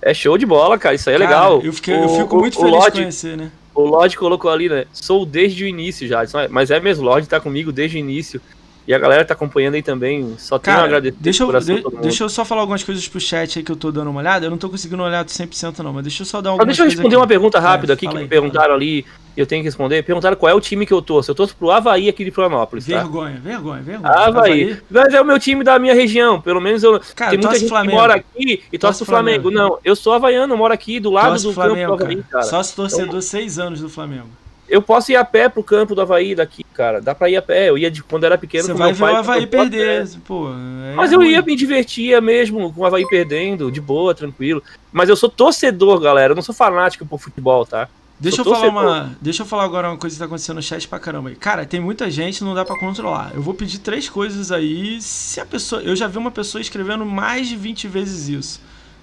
É 0.00 0.14
show 0.14 0.38
de 0.38 0.46
bola, 0.46 0.78
cara, 0.78 0.94
isso 0.94 1.10
aí 1.10 1.16
é 1.16 1.18
cara, 1.18 1.30
legal. 1.30 1.60
Eu, 1.62 1.72
fiquei, 1.72 1.94
o, 1.94 2.02
eu 2.02 2.08
fico 2.10 2.36
muito 2.36 2.58
o, 2.58 2.62
feliz 2.62 2.84
o 2.84 2.90
de 2.90 2.92
conhecer, 2.92 3.36
né? 3.36 3.50
O 3.74 3.82
Lorde 3.82 4.16
colocou 4.16 4.50
ali, 4.50 4.68
né? 4.68 4.84
Sou 4.92 5.26
desde 5.26 5.64
o 5.64 5.66
início 5.66 6.06
já. 6.06 6.22
Mas 6.50 6.70
é 6.70 6.78
mesmo, 6.78 7.02
o 7.02 7.06
Lorde 7.06 7.28
tá 7.28 7.40
comigo 7.40 7.72
desde 7.72 7.96
o 7.96 7.98
início. 7.98 8.40
E 8.86 8.92
a 8.92 8.98
galera 8.98 9.24
tá 9.24 9.32
acompanhando 9.32 9.74
aí 9.74 9.82
também. 9.82 10.34
Só 10.38 10.58
tenho 10.58 10.76
Cara, 10.76 10.82
a 10.82 10.86
agradecer. 10.86 11.16
Deixa 11.18 11.42
eu, 11.42 11.60
de, 11.60 11.82
deixa 12.02 12.24
eu 12.24 12.28
só 12.28 12.44
falar 12.44 12.60
algumas 12.60 12.84
coisas 12.84 13.08
pro 13.08 13.18
chat 13.18 13.58
aí 13.58 13.64
que 13.64 13.72
eu 13.72 13.76
tô 13.76 13.90
dando 13.90 14.10
uma 14.10 14.20
olhada. 14.20 14.44
Eu 14.44 14.50
não 14.50 14.58
tô 14.58 14.68
conseguindo 14.68 15.02
olhar 15.02 15.24
100% 15.24 15.78
não, 15.78 15.92
mas 15.92 16.02
deixa 16.02 16.22
eu 16.22 16.26
só 16.26 16.42
dar 16.42 16.50
algumas 16.50 16.64
ah, 16.64 16.66
Deixa 16.66 16.82
eu 16.82 16.86
responder 16.86 17.08
aqui. 17.08 17.16
uma 17.16 17.26
pergunta 17.26 17.58
rápida 17.58 17.92
é, 17.92 17.94
aqui 17.94 18.06
que 18.06 18.16
aí, 18.16 18.22
me 18.22 18.28
perguntaram 18.28 18.74
ali 18.74 19.06
eu 19.40 19.46
tenho 19.46 19.62
que 19.62 19.68
responder. 19.68 20.02
Perguntaram 20.02 20.36
qual 20.36 20.50
é 20.50 20.54
o 20.54 20.60
time 20.60 20.86
que 20.86 20.92
eu 20.92 21.02
torço. 21.02 21.30
Eu 21.30 21.34
torço 21.34 21.56
pro 21.56 21.70
Havaí 21.70 22.08
aqui 22.08 22.24
de 22.24 22.30
Florianópolis. 22.30 22.86
Tá? 22.86 22.98
Vergonha, 22.98 23.40
vergonha, 23.42 23.82
vergonha. 23.82 24.12
Havaí. 24.12 24.64
Havaí. 24.64 24.82
Mas 24.90 25.14
é 25.14 25.20
o 25.20 25.24
meu 25.24 25.38
time 25.38 25.64
da 25.64 25.78
minha 25.78 25.94
região. 25.94 26.40
Pelo 26.40 26.60
menos 26.60 26.82
eu. 26.82 27.00
Cara, 27.14 27.30
tem 27.30 27.40
muita 27.40 27.58
gente 27.58 27.68
Flamengo. 27.68 27.90
que 27.90 28.02
mora 28.02 28.14
aqui 28.14 28.62
e 28.72 28.78
torce 28.78 28.98
pro 28.98 29.06
Flamengo. 29.06 29.50
Flamengo. 29.50 29.70
Não, 29.70 29.78
eu 29.84 29.96
sou 29.96 30.12
havaiano, 30.12 30.52
eu 30.52 30.58
moro 30.58 30.72
aqui 30.72 31.00
do 31.00 31.10
lado 31.10 31.30
torce 31.30 31.44
do 31.44 31.52
Flamengo, 31.52 31.92
campo 31.92 31.96
do 31.96 32.04
Havaí, 32.04 32.22
cara. 32.30 32.44
Só 32.44 32.62
se 32.62 32.74
torcedor 32.74 33.06
então, 33.06 33.20
seis 33.20 33.58
anos 33.58 33.80
do 33.80 33.88
Flamengo. 33.88 34.28
Eu 34.66 34.80
posso 34.80 35.12
ir 35.12 35.16
a 35.16 35.24
pé 35.24 35.48
pro 35.48 35.62
campo 35.62 35.94
do 35.94 36.00
Havaí 36.00 36.34
daqui, 36.34 36.64
cara. 36.72 37.00
Dá 37.00 37.14
pra 37.14 37.28
ir 37.28 37.36
a 37.36 37.42
pé. 37.42 37.68
Eu 37.68 37.76
ia 37.76 37.90
de 37.90 38.02
quando 38.02 38.24
era 38.24 38.38
pequeno. 38.38 38.64
Você 38.64 38.72
vai 38.72 38.92
ver 38.92 38.98
pai, 38.98 39.12
o 39.12 39.16
Havaí 39.16 39.46
perder, 39.46 40.08
pô. 40.26 40.48
É 40.48 40.94
Mas 40.94 41.12
eu 41.12 41.22
ia 41.22 41.42
me 41.42 41.54
divertir 41.54 42.20
mesmo 42.22 42.72
com 42.72 42.80
o 42.80 42.86
Havaí 42.86 43.06
perdendo, 43.06 43.70
de 43.70 43.80
boa, 43.80 44.14
tranquilo. 44.14 44.62
Mas 44.90 45.08
eu 45.08 45.16
sou 45.16 45.28
torcedor, 45.28 46.00
galera. 46.00 46.32
Eu 46.32 46.34
não 46.34 46.42
sou 46.42 46.54
fanático 46.54 47.04
por 47.04 47.20
futebol, 47.20 47.66
tá? 47.66 47.88
Deixa 48.18 48.40
eu, 48.40 48.44
falar 48.44 48.68
uma, 48.68 49.16
deixa 49.20 49.42
eu 49.42 49.46
falar 49.46 49.64
agora 49.64 49.88
uma 49.88 49.96
coisa 49.96 50.14
que 50.14 50.18
tá 50.18 50.24
acontecendo 50.26 50.56
no 50.56 50.62
chat 50.62 50.86
pra 50.86 50.98
caramba. 51.00 51.32
Cara, 51.34 51.66
tem 51.66 51.80
muita 51.80 52.10
gente, 52.10 52.44
não 52.44 52.54
dá 52.54 52.64
para 52.64 52.78
controlar. 52.78 53.32
Eu 53.34 53.42
vou 53.42 53.54
pedir 53.54 53.78
três 53.78 54.08
coisas 54.08 54.52
aí. 54.52 55.00
Se 55.02 55.40
a 55.40 55.46
pessoa, 55.46 55.82
eu 55.82 55.96
já 55.96 56.06
vi 56.06 56.16
uma 56.16 56.30
pessoa 56.30 56.62
escrevendo 56.62 57.04
mais 57.04 57.48
de 57.48 57.56
20 57.56 57.88
vezes 57.88 58.28
isso. 58.28 58.60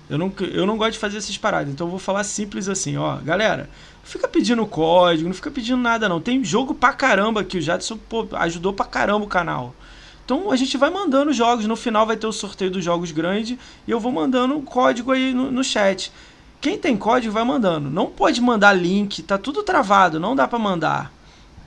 Eu 0.09 0.17
não, 0.17 0.31
eu 0.39 0.65
não 0.65 0.77
gosto 0.77 0.93
de 0.93 0.99
fazer 0.99 1.17
essas 1.17 1.37
paradas, 1.37 1.71
então 1.71 1.87
eu 1.87 1.91
vou 1.91 1.99
falar 1.99 2.23
simples 2.23 2.67
assim, 2.67 2.97
ó. 2.97 3.17
Galera, 3.17 3.69
não 4.03 4.09
fica 4.09 4.27
pedindo 4.27 4.65
código, 4.65 5.27
não 5.27 5.33
fica 5.33 5.51
pedindo 5.51 5.77
nada 5.77 6.09
não. 6.09 6.19
Tem 6.19 6.43
jogo 6.43 6.73
pra 6.73 6.91
caramba 6.91 7.43
que 7.43 7.57
o 7.57 7.61
Jadson 7.61 7.97
pô, 7.97 8.27
ajudou 8.33 8.73
pra 8.73 8.85
caramba 8.85 9.25
o 9.25 9.29
canal. 9.29 9.73
Então 10.25 10.51
a 10.51 10.55
gente 10.55 10.77
vai 10.77 10.89
mandando 10.89 11.31
jogos, 11.33 11.65
no 11.65 11.75
final 11.75 12.05
vai 12.05 12.17
ter 12.17 12.27
o 12.27 12.31
sorteio 12.31 12.71
dos 12.71 12.83
jogos 12.83 13.11
grandes 13.11 13.57
e 13.87 13.91
eu 13.91 13.99
vou 13.99 14.11
mandando 14.11 14.57
o 14.57 14.61
código 14.61 15.11
aí 15.11 15.33
no, 15.33 15.51
no 15.51 15.63
chat. 15.63 16.11
Quem 16.61 16.77
tem 16.77 16.95
código 16.95 17.33
vai 17.33 17.43
mandando. 17.43 17.89
Não 17.89 18.05
pode 18.05 18.39
mandar 18.39 18.71
link, 18.71 19.23
tá 19.23 19.37
tudo 19.37 19.63
travado, 19.63 20.19
não 20.19 20.35
dá 20.35 20.47
para 20.47 20.59
mandar. 20.59 21.11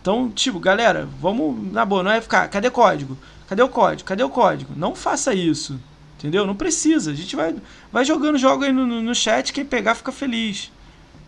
Então, 0.00 0.30
tipo, 0.30 0.60
galera, 0.60 1.08
vamos 1.20 1.72
na 1.72 1.84
boa, 1.84 2.02
não 2.02 2.12
é 2.12 2.20
ficar, 2.20 2.46
cadê 2.48 2.70
código? 2.70 3.18
Cadê 3.48 3.62
o 3.62 3.68
código? 3.68 4.06
Cadê 4.06 4.22
o 4.22 4.28
código? 4.28 4.72
Não 4.76 4.94
faça 4.94 5.34
isso. 5.34 5.80
Entendeu? 6.16 6.46
Não 6.46 6.54
precisa. 6.54 7.10
A 7.10 7.14
gente 7.14 7.34
vai, 7.34 7.54
vai 7.92 8.04
jogando 8.04 8.38
jogo 8.38 8.64
aí 8.64 8.72
no, 8.72 8.86
no, 8.86 9.02
no 9.02 9.14
chat, 9.14 9.52
quem 9.52 9.64
pegar 9.64 9.94
fica 9.96 10.12
feliz. 10.12 10.70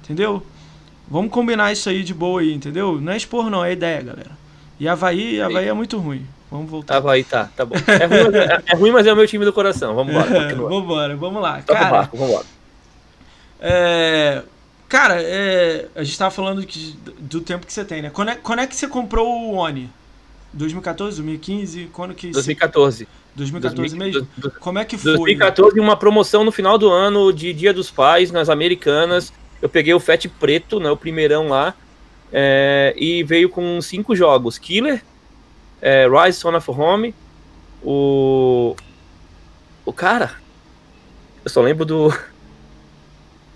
Entendeu? 0.03 0.43
Vamos 1.09 1.31
combinar 1.31 1.73
isso 1.73 1.89
aí 1.89 2.03
de 2.05 2.15
boa 2.15 2.41
aí, 2.41 2.53
entendeu? 2.53 3.01
Não 3.01 3.13
é 3.13 3.17
expor 3.17 3.51
não, 3.51 3.65
é 3.65 3.73
ideia, 3.73 4.01
galera. 4.01 4.31
E 4.79 4.89
Havaí, 4.89 5.41
Havaí 5.41 5.67
é 5.67 5.73
muito 5.73 5.99
ruim. 5.99 6.25
Vamos 6.51 6.71
voltar. 6.71 6.97
Havaí 6.97 7.25
tá, 7.25 7.51
tá 7.57 7.65
bom. 7.65 7.75
É 7.75 8.07
ruim, 8.07 8.25
mas 8.25 8.35
é, 8.35 8.63
é, 8.67 8.77
ruim, 8.77 8.91
mas 8.93 9.07
é 9.07 9.13
o 9.13 9.17
meu 9.17 9.27
time 9.27 9.45
do 9.45 9.53
coração. 9.53 9.95
Vamos 9.95 10.15
embora. 10.15 10.37
É, 10.37 10.55
vamos 10.55 10.83
embora, 10.83 11.17
vamos 11.17 11.43
lá. 11.43 11.63
Toca 11.63 11.79
cara, 11.79 11.89
o 11.89 11.91
barco, 11.91 12.17
vamos 12.17 12.33
embora. 12.33 12.47
É, 13.61 14.43
cara, 14.89 15.21
é, 15.21 15.89
a 15.95 16.03
gente 16.05 16.19
tava 16.19 16.31
falando 16.31 16.65
que, 16.65 16.97
do 17.19 17.41
tempo 17.41 17.67
que 17.67 17.73
você 17.73 17.85
tem, 17.85 18.03
né? 18.03 18.11
Quando 18.11 18.31
é, 18.31 18.35
quando 18.37 18.61
é 18.61 18.67
que 18.67 18.77
você 18.77 18.87
comprou 18.89 19.29
o 19.29 19.55
Oni? 19.57 19.91
2014, 20.53 21.17
2015? 21.17 21.91
Quando 21.93 22.15
que 22.15 22.31
2014. 22.31 23.07
2014 23.35 23.97
mesmo? 23.97 24.27
Como 24.59 24.79
é 24.79 24.85
que 24.85 24.97
foi? 24.97 25.13
2014, 25.13 25.79
uma 25.79 25.97
promoção 25.97 26.43
no 26.43 26.51
final 26.51 26.79
do 26.79 26.91
ano 26.91 27.33
de 27.33 27.53
Dia 27.53 27.73
dos 27.73 27.91
Pais 27.91 28.31
nas 28.31 28.49
Americanas. 28.49 29.33
Eu 29.61 29.69
peguei 29.69 29.93
o 29.93 30.01
FAT 30.01 30.27
preto, 30.41 30.81
né, 30.81 30.91
o 30.91 30.97
primeirão 30.97 31.49
lá, 31.49 31.75
é, 32.33 32.95
e 32.97 33.23
veio 33.23 33.49
com 33.49 33.81
cinco 33.83 34.17
jogos: 34.17 34.59
Killer, 34.59 35.03
é, 35.81 36.07
Rise 36.09 36.39
Son 36.39 36.55
of 36.57 36.71
Home, 36.71 37.15
o. 37.83 38.75
O 39.85 39.93
cara. 39.93 40.33
Eu 41.45 41.51
só 41.51 41.61
lembro 41.61 41.85
do. 41.85 42.13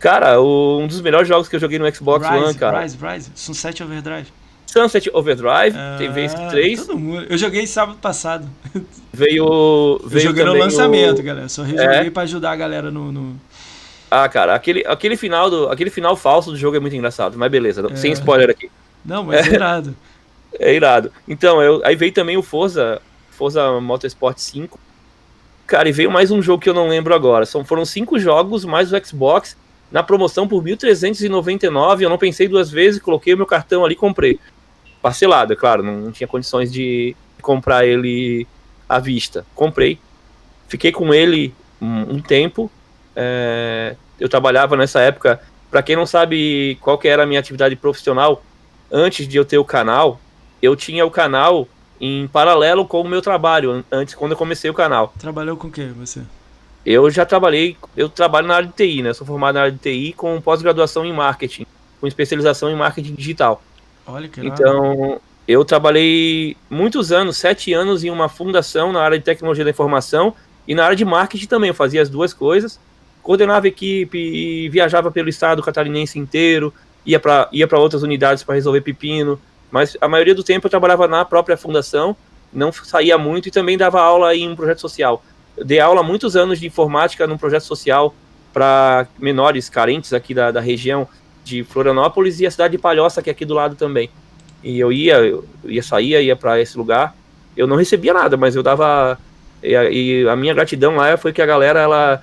Cara, 0.00 0.40
o, 0.40 0.78
um 0.80 0.86
dos 0.86 1.02
melhores 1.02 1.28
jogos 1.28 1.46
que 1.46 1.54
eu 1.54 1.60
joguei 1.60 1.78
no 1.78 1.94
Xbox 1.94 2.26
Rise, 2.26 2.44
One, 2.44 2.54
cara. 2.54 2.80
Rise, 2.80 2.96
Rise, 3.00 3.30
Sunset 3.34 3.82
Overdrive. 3.82 4.28
Sunset 4.66 5.10
Overdrive, 5.12 5.76
ah, 5.76 5.96
tem 5.98 6.10
vezes 6.10 6.34
3. 6.48 6.88
Eu 7.28 7.36
joguei 7.36 7.66
sábado 7.66 7.98
passado. 8.00 8.48
Veio. 9.12 10.00
veio 10.04 10.20
eu 10.20 10.20
joguei 10.20 10.44
no 10.44 10.54
lançamento, 10.54 11.18
o... 11.18 11.22
galera. 11.22 11.48
Só 11.50 11.62
resolvi 11.62 12.06
é. 12.06 12.10
pra 12.10 12.22
ajudar 12.22 12.52
a 12.52 12.56
galera 12.56 12.90
no, 12.90 13.12
no, 13.12 13.36
Ah, 14.10 14.26
cara, 14.26 14.54
aquele, 14.54 14.86
aquele, 14.86 15.16
final 15.18 15.50
do, 15.50 15.68
aquele 15.68 15.90
final 15.90 16.16
falso 16.16 16.50
do 16.50 16.56
jogo 16.56 16.76
é 16.76 16.80
muito 16.80 16.96
engraçado, 16.96 17.36
mas 17.36 17.50
beleza, 17.50 17.86
é. 17.90 17.96
sem 17.96 18.12
spoiler 18.12 18.48
aqui. 18.48 18.70
Não, 19.04 19.24
mas 19.24 19.46
é, 19.46 19.50
é 19.50 19.54
irado. 19.54 19.96
É 20.58 20.74
irado. 20.74 21.12
Então, 21.28 21.62
eu, 21.62 21.80
aí 21.84 21.94
veio 21.94 22.12
também 22.12 22.36
o 22.36 22.42
Forza, 22.42 23.00
Forza 23.30 23.80
Motorsport 23.80 24.36
5. 24.36 24.80
Cara, 25.64 25.88
e 25.88 25.92
veio 25.92 26.10
mais 26.10 26.32
um 26.32 26.42
jogo 26.42 26.60
que 26.60 26.68
eu 26.68 26.74
não 26.74 26.88
lembro 26.88 27.14
agora. 27.14 27.46
São, 27.46 27.64
foram 27.64 27.84
cinco 27.84 28.18
jogos, 28.18 28.64
mais 28.64 28.92
o 28.92 29.06
Xbox, 29.06 29.56
na 29.90 30.02
promoção 30.02 30.46
por 30.46 30.62
1.399. 30.62 32.02
Eu 32.02 32.10
não 32.10 32.18
pensei 32.18 32.48
duas 32.48 32.70
vezes, 32.70 33.00
coloquei 33.00 33.34
o 33.34 33.36
meu 33.36 33.46
cartão 33.46 33.84
ali 33.84 33.94
e 33.94 33.96
comprei. 33.96 34.38
Parcelado, 35.02 35.52
é 35.52 35.56
claro, 35.56 35.82
não, 35.82 36.12
tinha 36.12 36.28
condições 36.28 36.70
de 36.70 37.16
comprar 37.40 37.86
ele 37.86 38.46
à 38.88 38.98
vista. 38.98 39.44
Comprei. 39.54 39.98
Fiquei 40.68 40.92
com 40.92 41.12
ele 41.12 41.54
um, 41.80 42.16
um 42.16 42.20
tempo. 42.20 42.70
É, 43.16 43.96
eu 44.18 44.28
trabalhava 44.28 44.76
nessa 44.76 45.00
época. 45.00 45.40
Para 45.70 45.82
quem 45.82 45.96
não 45.96 46.04
sabe 46.04 46.76
qual 46.80 46.98
que 46.98 47.08
era 47.08 47.22
a 47.22 47.26
minha 47.26 47.40
atividade 47.40 47.74
profissional, 47.76 48.42
antes 48.90 49.26
de 49.26 49.36
eu 49.36 49.44
ter 49.44 49.58
o 49.58 49.64
canal, 49.64 50.20
eu 50.60 50.76
tinha 50.76 51.06
o 51.06 51.10
canal 51.10 51.66
em 52.00 52.26
paralelo 52.28 52.86
com 52.86 53.00
o 53.00 53.08
meu 53.08 53.22
trabalho, 53.22 53.84
antes, 53.90 54.14
quando 54.14 54.32
eu 54.32 54.38
comecei 54.38 54.70
o 54.70 54.74
canal. 54.74 55.12
Trabalhou 55.18 55.56
com 55.56 55.68
o 55.68 55.70
que 55.70 55.84
você? 55.86 56.22
Eu 56.84 57.10
já 57.10 57.26
trabalhei, 57.26 57.76
eu 57.96 58.08
trabalho 58.08 58.46
na 58.46 58.54
área 58.56 58.68
de 58.68 58.74
TI, 58.74 59.02
né? 59.02 59.12
Sou 59.12 59.26
formado 59.26 59.54
na 59.54 59.62
área 59.62 59.72
de 59.72 59.78
TI 59.78 60.14
com 60.14 60.40
pós-graduação 60.40 61.04
em 61.04 61.12
marketing, 61.12 61.66
com 62.00 62.06
especialização 62.06 62.70
em 62.70 62.76
marketing 62.76 63.14
digital. 63.14 63.62
Olha 64.06 64.28
que 64.28 64.40
Então, 64.40 65.20
eu 65.46 65.64
trabalhei 65.64 66.56
muitos 66.70 67.12
anos, 67.12 67.36
sete 67.36 67.72
anos, 67.72 68.02
em 68.02 68.10
uma 68.10 68.28
fundação 68.28 68.92
na 68.92 69.02
área 69.02 69.18
de 69.18 69.24
tecnologia 69.24 69.64
da 69.64 69.70
informação 69.70 70.34
e 70.66 70.74
na 70.74 70.84
área 70.84 70.96
de 70.96 71.04
marketing 71.04 71.46
também. 71.46 71.68
Eu 71.68 71.74
fazia 71.74 72.00
as 72.00 72.08
duas 72.08 72.32
coisas, 72.32 72.80
coordenava 73.22 73.68
equipe 73.68 74.18
e 74.18 74.68
viajava 74.68 75.10
pelo 75.10 75.28
estado 75.28 75.62
catarinense 75.62 76.18
inteiro, 76.18 76.72
ia 77.04 77.20
para 77.20 77.48
ia 77.52 77.68
outras 77.72 78.02
unidades 78.02 78.42
para 78.42 78.54
resolver 78.54 78.80
pepino, 78.80 79.40
mas 79.70 79.96
a 80.00 80.08
maioria 80.08 80.34
do 80.34 80.42
tempo 80.42 80.66
eu 80.66 80.70
trabalhava 80.70 81.06
na 81.06 81.24
própria 81.24 81.56
fundação, 81.56 82.16
não 82.52 82.72
saía 82.72 83.16
muito 83.16 83.48
e 83.48 83.50
também 83.50 83.78
dava 83.78 84.00
aula 84.00 84.34
em 84.34 84.48
um 84.48 84.56
projeto 84.56 84.80
social. 84.80 85.22
Dei 85.64 85.80
aula 85.80 86.00
há 86.00 86.04
muitos 86.04 86.36
anos 86.36 86.58
de 86.58 86.66
informática 86.66 87.26
num 87.26 87.38
projeto 87.38 87.64
social 87.64 88.14
para 88.52 89.06
menores 89.18 89.68
carentes 89.68 90.12
aqui 90.12 90.34
da, 90.34 90.50
da 90.50 90.60
região 90.60 91.06
de 91.44 91.64
Florianópolis 91.64 92.40
e 92.40 92.46
a 92.46 92.50
cidade 92.50 92.72
de 92.72 92.78
Palhoça, 92.78 93.22
que 93.22 93.30
é 93.30 93.32
aqui 93.32 93.44
do 93.44 93.54
lado 93.54 93.74
também. 93.76 94.10
E 94.62 94.78
eu 94.78 94.92
ia, 94.92 95.16
eu 95.18 95.44
ia 95.64 95.82
sair, 95.82 96.22
ia 96.22 96.36
para 96.36 96.60
esse 96.60 96.76
lugar. 96.76 97.14
Eu 97.56 97.66
não 97.66 97.76
recebia 97.76 98.12
nada, 98.12 98.36
mas 98.36 98.54
eu 98.54 98.62
dava. 98.62 99.18
E 99.62 99.74
a, 99.74 99.90
e 99.90 100.28
a 100.28 100.36
minha 100.36 100.54
gratidão 100.54 100.96
lá 100.96 101.16
foi 101.16 101.32
que 101.32 101.42
a 101.42 101.46
galera, 101.46 101.80
ela. 101.80 102.22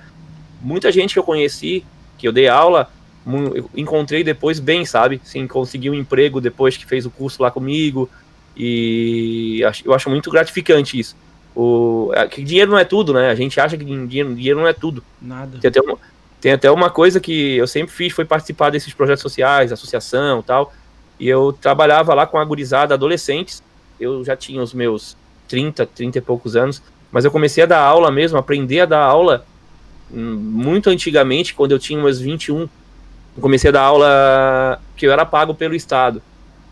Muita 0.60 0.90
gente 0.90 1.12
que 1.12 1.18
eu 1.18 1.24
conheci, 1.24 1.84
que 2.16 2.26
eu 2.26 2.32
dei 2.32 2.48
aula, 2.48 2.90
encontrei 3.76 4.24
depois 4.24 4.58
bem, 4.58 4.84
sabe? 4.84 5.20
Sim, 5.22 5.46
consegui 5.46 5.88
um 5.88 5.94
emprego 5.94 6.40
depois 6.40 6.76
que 6.76 6.84
fez 6.84 7.06
o 7.06 7.10
curso 7.10 7.42
lá 7.42 7.50
comigo. 7.50 8.10
E 8.56 9.60
eu 9.84 9.94
acho 9.94 10.10
muito 10.10 10.30
gratificante 10.30 10.98
isso. 10.98 11.16
O, 11.60 12.12
é, 12.14 12.24
que 12.28 12.40
dinheiro 12.44 12.70
não 12.70 12.78
é 12.78 12.84
tudo, 12.84 13.12
né? 13.12 13.30
A 13.30 13.34
gente 13.34 13.60
acha 13.60 13.76
que 13.76 13.84
dinheiro, 13.84 14.32
dinheiro 14.32 14.60
não 14.60 14.68
é 14.68 14.72
tudo. 14.72 15.02
Nada. 15.20 15.58
Tem 15.58 15.68
até, 15.68 15.80
uma, 15.80 15.98
tem 16.40 16.52
até 16.52 16.70
uma 16.70 16.88
coisa 16.88 17.18
que 17.18 17.56
eu 17.56 17.66
sempre 17.66 17.92
fiz, 17.92 18.12
foi 18.12 18.24
participar 18.24 18.70
desses 18.70 18.94
projetos 18.94 19.22
sociais, 19.22 19.72
associação 19.72 20.40
tal. 20.40 20.72
E 21.18 21.28
eu 21.28 21.52
trabalhava 21.52 22.14
lá 22.14 22.28
com 22.28 22.38
a 22.38 22.44
gurizada 22.44 22.94
adolescentes. 22.94 23.60
Eu 23.98 24.24
já 24.24 24.36
tinha 24.36 24.62
os 24.62 24.72
meus 24.72 25.16
30, 25.48 25.84
30 25.84 26.18
e 26.18 26.20
poucos 26.20 26.54
anos. 26.54 26.80
Mas 27.10 27.24
eu 27.24 27.30
comecei 27.32 27.64
a 27.64 27.66
dar 27.66 27.80
aula 27.80 28.08
mesmo, 28.12 28.38
aprender 28.38 28.82
a 28.82 28.86
dar 28.86 29.02
aula 29.02 29.44
hum, 30.12 30.36
muito 30.36 30.88
antigamente, 30.88 31.54
quando 31.54 31.72
eu 31.72 31.78
tinha 31.80 31.98
umas 31.98 32.20
21, 32.20 32.60
eu 32.60 32.68
comecei 33.40 33.70
a 33.70 33.72
dar 33.72 33.82
aula 33.82 34.80
que 34.96 35.08
eu 35.08 35.10
era 35.10 35.26
pago 35.26 35.56
pelo 35.56 35.74
Estado. 35.74 36.22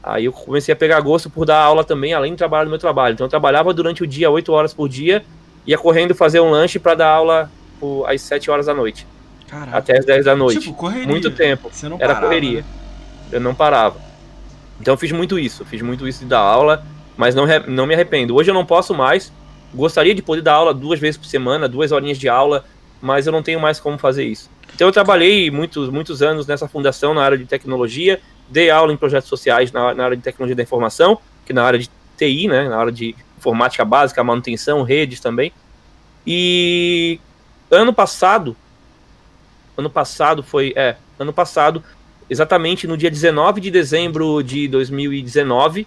Aí 0.07 0.27
eu 0.27 0.33
comecei 0.33 0.73
a 0.73 0.77
pegar 0.77 1.01
gosto 1.01 1.29
por 1.29 1.45
dar 1.45 1.59
aula 1.61 1.83
também, 1.83 2.15
além 2.15 2.31
de 2.31 2.39
trabalhar 2.39 2.63
no 2.63 2.71
meu 2.71 2.79
trabalho. 2.79 3.15
Então 3.15 3.27
eu 3.27 3.29
trabalhava 3.29 3.75
durante 3.75 4.05
o 4.05 4.07
dia, 4.07 4.31
8 4.31 4.53
horas 4.53 4.73
por 4.73 4.89
dia, 4.89 5.25
ia 5.67 5.77
correndo 5.77 6.15
fazer 6.15 6.39
um 6.39 6.49
lanche 6.49 6.79
para 6.79 6.95
dar 6.95 7.09
aula 7.09 7.51
por, 7.81 8.09
às 8.09 8.23
7 8.23 8.49
horas 8.49 8.67
da 8.67 8.75
noite. 8.75 9.05
Caraca. 9.49 9.77
Até 9.77 9.99
as 9.99 10.05
10 10.05 10.25
da 10.25 10.37
noite. 10.37 10.61
Tipo, 10.61 10.75
correria. 10.75 11.09
Muito 11.09 11.33
tempo. 11.33 11.73
Era 11.83 11.99
parava, 11.99 12.21
correria. 12.21 12.61
Né? 12.61 12.67
Eu 13.33 13.41
não 13.41 13.53
parava. 13.53 13.97
Então 14.81 14.95
eu 14.95 14.99
fiz 14.99 15.11
muito 15.11 15.41
isso, 15.41 15.65
fiz 15.65 15.83
muito 15.83 16.07
isso 16.07 16.21
de 16.21 16.27
dar 16.27 16.39
aula, 16.39 16.85
mas 17.17 17.35
não, 17.35 17.45
não 17.67 17.85
me 17.85 17.95
arrependo. 17.95 18.37
Hoje 18.37 18.49
eu 18.49 18.55
não 18.55 18.65
posso 18.65 18.95
mais. 18.95 19.33
Gostaria 19.75 20.15
de 20.15 20.23
poder 20.23 20.43
dar 20.43 20.55
aula 20.55 20.73
duas 20.73 21.01
vezes 21.01 21.17
por 21.17 21.27
semana, 21.27 21.69
duas 21.69 21.91
horinhas 21.91 22.17
de 22.17 22.29
aula, 22.29 22.65
mas 23.03 23.27
eu 23.27 23.33
não 23.33 23.43
tenho 23.43 23.59
mais 23.59 23.81
como 23.81 23.99
fazer 23.99 24.25
isso. 24.25 24.49
Então 24.73 24.87
eu 24.87 24.93
trabalhei 24.93 25.51
muitos, 25.51 25.91
muitos 25.91 26.23
anos 26.23 26.47
nessa 26.47 26.69
fundação 26.69 27.13
na 27.13 27.23
área 27.23 27.37
de 27.37 27.45
tecnologia, 27.45 28.21
dei 28.49 28.71
aula 28.71 28.93
em 28.93 28.97
projetos 28.97 29.29
sociais 29.29 29.73
na, 29.73 29.95
na 29.95 30.05
área 30.05 30.17
de 30.17 30.23
tecnologia 30.23 30.57
da 30.57 30.63
informação, 30.63 31.19
que 31.45 31.53
na 31.53 31.65
área 31.65 31.79
de 31.79 31.91
TI, 32.17 32.49
né, 32.49 32.69
na 32.69 32.79
área 32.79 32.93
de 32.93 33.15
informática 33.37 33.85
básica, 33.85 34.23
manutenção, 34.25 34.83
redes 34.83 35.21
também. 35.21 35.53
E 36.27 37.21
ano 37.71 37.93
passado, 37.93 38.57
ano 39.77 39.91
passado 39.91 40.43
foi, 40.43 40.73
é, 40.75 40.97
ano 41.19 41.33
passado, 41.33 41.83
exatamente 42.29 42.87
no 42.87 42.97
dia 42.97 43.11
19 43.11 43.61
de 43.61 43.71
dezembro 43.71 44.43
de 44.43 44.67
2019, 44.69 45.87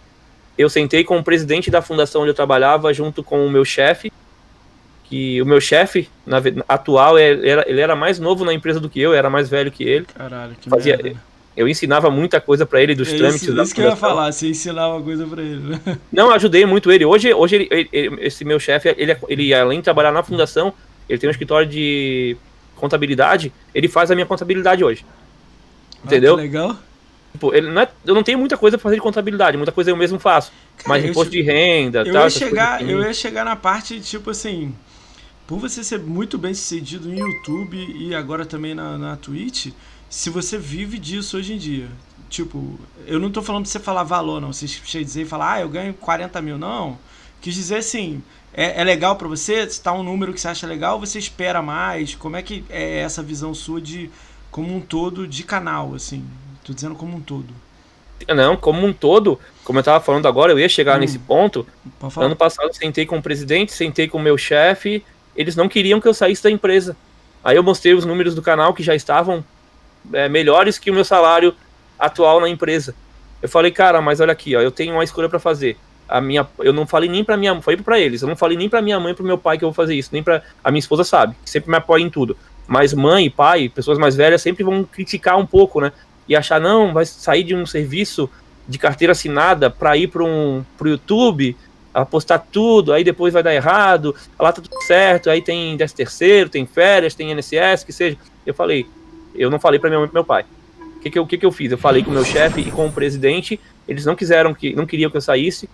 eu 0.57 0.69
sentei 0.69 1.03
com 1.03 1.17
o 1.17 1.23
presidente 1.23 1.71
da 1.71 1.81
fundação 1.81 2.21
onde 2.21 2.31
eu 2.31 2.35
trabalhava, 2.35 2.93
junto 2.93 3.23
com 3.23 3.45
o 3.45 3.49
meu 3.49 3.63
chefe, 3.63 4.11
que 5.05 5.41
o 5.41 5.45
meu 5.45 5.59
chefe 5.59 6.07
atual 6.67 7.17
ele 7.17 7.49
era, 7.49 7.67
ele 7.67 7.81
era 7.81 7.95
mais 7.95 8.19
novo 8.19 8.45
na 8.45 8.53
empresa 8.53 8.79
do 8.79 8.89
que 8.89 8.99
eu, 8.99 9.13
era 9.13 9.29
mais 9.29 9.49
velho 9.49 9.71
que 9.71 9.83
ele. 9.83 10.05
Caralho, 10.05 10.55
que 10.59 10.69
Fazia, 10.69 10.97
merda. 10.97 11.19
Eu 11.59 11.67
ensinava 11.67 12.09
muita 12.09 12.39
coisa 12.39 12.65
para 12.65 12.81
ele 12.81 12.95
dos 12.95 13.11
é 13.11 13.17
trâmites 13.17 13.43
isso, 13.43 13.53
da 13.53 13.63
isso 13.63 13.75
que 13.75 13.81
eu 13.81 13.89
ia 13.89 13.95
falar, 13.97 14.31
você 14.31 14.47
ensinava 14.47 15.03
coisa 15.03 15.27
para 15.27 15.41
ele, 15.41 15.59
né? 15.59 15.81
Não, 16.09 16.31
ajudei 16.31 16.65
muito 16.65 16.89
ele. 16.89 17.03
Hoje, 17.03 17.33
hoje 17.33 17.57
ele, 17.57 17.67
ele, 17.91 18.15
esse 18.21 18.45
meu 18.45 18.57
chefe, 18.61 18.95
ele, 18.97 19.17
ele 19.27 19.53
além 19.53 19.79
de 19.79 19.83
trabalhar 19.83 20.13
na 20.13 20.23
fundação, 20.23 20.73
ele 21.09 21.19
tem 21.19 21.27
um 21.27 21.31
escritório 21.31 21.67
de 21.67 22.37
contabilidade, 22.77 23.51
ele 23.75 23.89
faz 23.89 24.09
a 24.09 24.15
minha 24.15 24.25
contabilidade 24.25 24.85
hoje. 24.85 25.05
Entendeu? 26.01 26.35
Ah, 26.35 26.37
legal. 26.37 26.77
Tipo, 27.33 27.53
ele 27.53 27.69
não 27.69 27.81
é, 27.81 27.89
eu 28.05 28.15
não 28.15 28.23
tenho 28.23 28.39
muita 28.39 28.55
coisa 28.55 28.77
pra 28.77 28.83
fazer 28.83 28.95
de 28.95 29.01
contabilidade, 29.01 29.57
muita 29.57 29.73
coisa 29.73 29.91
eu 29.91 29.97
mesmo 29.97 30.17
faço. 30.17 30.53
Cara, 30.77 30.87
mas 30.87 31.03
imposto 31.03 31.29
de 31.29 31.41
renda, 31.41 32.03
eu 32.05 32.13
tal. 32.13 32.23
Ia 32.23 32.29
chegar, 32.29 32.89
eu 32.89 33.01
ia 33.01 33.13
chegar 33.13 33.43
na 33.43 33.57
parte, 33.57 33.99
tipo 33.99 34.29
assim, 34.29 34.73
por 35.45 35.59
você 35.59 35.83
ser 35.83 35.99
muito 35.99 36.37
bem 36.37 36.53
sucedido 36.53 37.09
no 37.09 37.19
YouTube 37.19 37.77
e 37.99 38.15
agora 38.15 38.45
também 38.45 38.73
na, 38.73 38.97
na 38.97 39.17
Twitch, 39.17 39.73
se 40.09 40.29
você 40.29 40.57
vive 40.57 40.97
disso 40.97 41.37
hoje 41.37 41.53
em 41.53 41.57
dia. 41.57 41.87
Tipo, 42.29 42.79
eu 43.05 43.19
não 43.19 43.31
tô 43.31 43.41
falando 43.41 43.63
pra 43.63 43.71
você 43.71 43.79
falar 43.79 44.03
valor, 44.03 44.41
não. 44.41 44.51
Você 44.51 44.67
chega 44.67 45.05
dizer 45.05 45.23
e 45.23 45.25
falar, 45.25 45.53
ah, 45.53 45.61
eu 45.61 45.69
ganho 45.69 45.93
40 45.93 46.41
mil. 46.41 46.57
Não. 46.57 46.97
Quis 47.41 47.55
dizer 47.55 47.77
assim, 47.77 48.21
é, 48.53 48.81
é 48.81 48.83
legal 48.83 49.15
para 49.15 49.27
você? 49.27 49.67
Se 49.69 49.81
tá 49.81 49.93
um 49.93 50.03
número 50.03 50.33
que 50.33 50.41
você 50.41 50.47
acha 50.47 50.67
legal, 50.67 50.99
você 50.99 51.17
espera 51.17 51.61
mais? 51.61 52.15
Como 52.15 52.35
é 52.35 52.41
que 52.41 52.63
é 52.69 52.99
essa 52.99 53.23
visão 53.23 53.53
sua 53.53 53.79
de 53.79 54.09
como 54.51 54.75
um 54.75 54.81
todo 54.81 55.27
de 55.27 55.43
canal, 55.43 55.93
assim? 55.95 56.25
Tô 56.63 56.73
dizendo 56.73 56.95
como 56.95 57.15
um 57.15 57.21
todo. 57.21 57.53
Não, 58.27 58.57
como 58.57 58.85
um 58.85 58.91
todo, 58.91 59.39
como 59.63 59.79
eu 59.79 59.83
tava 59.83 60.03
falando 60.03 60.27
agora, 60.27 60.51
eu 60.51 60.59
ia 60.59 60.67
chegar 60.67 60.97
hum, 60.97 60.99
nesse 60.99 61.17
ponto. 61.17 61.65
Ano 62.17 62.35
passado 62.35 62.67
eu 62.67 62.73
sentei 62.73 63.05
com 63.05 63.17
o 63.17 63.21
presidente, 63.21 63.71
sentei 63.71 64.07
com 64.07 64.17
o 64.17 64.21
meu 64.21 64.37
chefe, 64.37 65.03
eles 65.35 65.55
não 65.55 65.69
queriam 65.69 66.01
que 66.01 66.07
eu 66.07 66.13
saísse 66.13 66.43
da 66.43 66.51
empresa. 66.51 66.97
Aí 67.43 67.55
eu 67.55 67.63
mostrei 67.63 67.93
os 67.93 68.03
números 68.03 68.35
do 68.35 68.41
canal 68.41 68.73
que 68.73 68.83
já 68.83 68.93
estavam 68.93 69.43
é, 70.13 70.29
melhores 70.29 70.77
que 70.77 70.91
o 70.91 70.93
meu 70.93 71.05
salário 71.05 71.53
atual 71.97 72.39
na 72.39 72.49
empresa. 72.49 72.95
Eu 73.41 73.49
falei, 73.49 73.71
cara, 73.71 74.01
mas 74.01 74.19
olha 74.19 74.31
aqui, 74.31 74.55
ó, 74.55 74.61
eu 74.61 74.71
tenho 74.71 74.93
uma 74.93 75.03
escolha 75.03 75.29
para 75.29 75.39
fazer. 75.39 75.77
A 76.07 76.19
minha, 76.19 76.47
eu 76.59 76.73
não 76.73 76.87
falei 76.87 77.07
nem 77.09 77.23
para 77.23 77.37
minha, 77.37 77.61
falei 77.61 77.79
para 77.81 77.99
eles, 77.99 78.21
eu 78.21 78.27
não 78.27 78.35
falei 78.35 78.57
nem 78.57 78.67
para 78.67 78.81
minha 78.81 78.99
mãe, 78.99 79.13
para 79.13 79.23
meu 79.23 79.37
pai 79.37 79.57
que 79.57 79.63
eu 79.63 79.69
vou 79.69 79.75
fazer 79.75 79.93
isso, 79.93 80.09
nem 80.11 80.23
para 80.23 80.41
a 80.63 80.71
minha 80.71 80.79
esposa 80.79 81.03
sabe, 81.03 81.35
que 81.43 81.49
sempre 81.49 81.69
me 81.69 81.77
apoia 81.77 82.01
em 82.01 82.09
tudo. 82.09 82.35
Mas 82.67 82.93
mãe, 82.93 83.29
pai, 83.29 83.69
pessoas 83.69 83.97
mais 83.97 84.15
velhas 84.15 84.41
sempre 84.41 84.63
vão 84.63 84.83
criticar 84.83 85.37
um 85.37 85.45
pouco, 85.45 85.79
né? 85.79 85.91
E 86.27 86.35
achar 86.35 86.59
não, 86.59 86.93
vai 86.93 87.05
sair 87.05 87.43
de 87.43 87.55
um 87.55 87.65
serviço 87.65 88.29
de 88.67 88.77
carteira 88.77 89.11
assinada 89.11 89.69
para 89.69 89.97
ir 89.97 90.07
para 90.07 90.23
um 90.23 90.63
pro 90.77 90.89
YouTube, 90.89 91.55
apostar 91.93 92.45
tudo, 92.51 92.93
aí 92.93 93.03
depois 93.03 93.33
vai 93.33 93.41
dar 93.41 93.53
errado, 93.53 94.15
lá 94.39 94.51
tá 94.53 94.61
tudo 94.61 94.81
certo, 94.83 95.29
aí 95.29 95.41
tem 95.41 95.75
10 95.75 95.93
terceiro, 95.93 96.49
tem 96.49 96.65
férias, 96.65 97.15
tem 97.15 97.31
INSS, 97.31 97.83
que 97.83 97.91
seja. 97.91 98.17
Eu 98.45 98.53
falei, 98.53 98.87
eu 99.41 99.49
não 99.49 99.59
falei 99.59 99.79
para 99.79 99.89
minha 99.89 99.99
mãe 99.99 100.09
e 100.09 100.13
meu 100.13 100.23
pai. 100.23 100.45
O 100.97 100.99
que 100.99 101.09
que, 101.09 101.17
eu, 101.17 101.25
que 101.25 101.37
que 101.37 101.45
eu 101.45 101.51
fiz? 101.51 101.71
Eu 101.71 101.77
falei 101.77 102.03
com 102.03 102.11
o 102.11 102.13
meu 102.13 102.25
chefe 102.25 102.61
e 102.61 102.71
com 102.71 102.87
o 102.87 102.91
presidente, 102.91 103.59
eles 103.87 104.05
não 104.05 104.15
quiseram 104.15 104.53
que, 104.53 104.73
não 104.73 104.85
queriam 104.85 105.09
que 105.09 105.17
eu 105.17 105.21
saísse. 105.21 105.69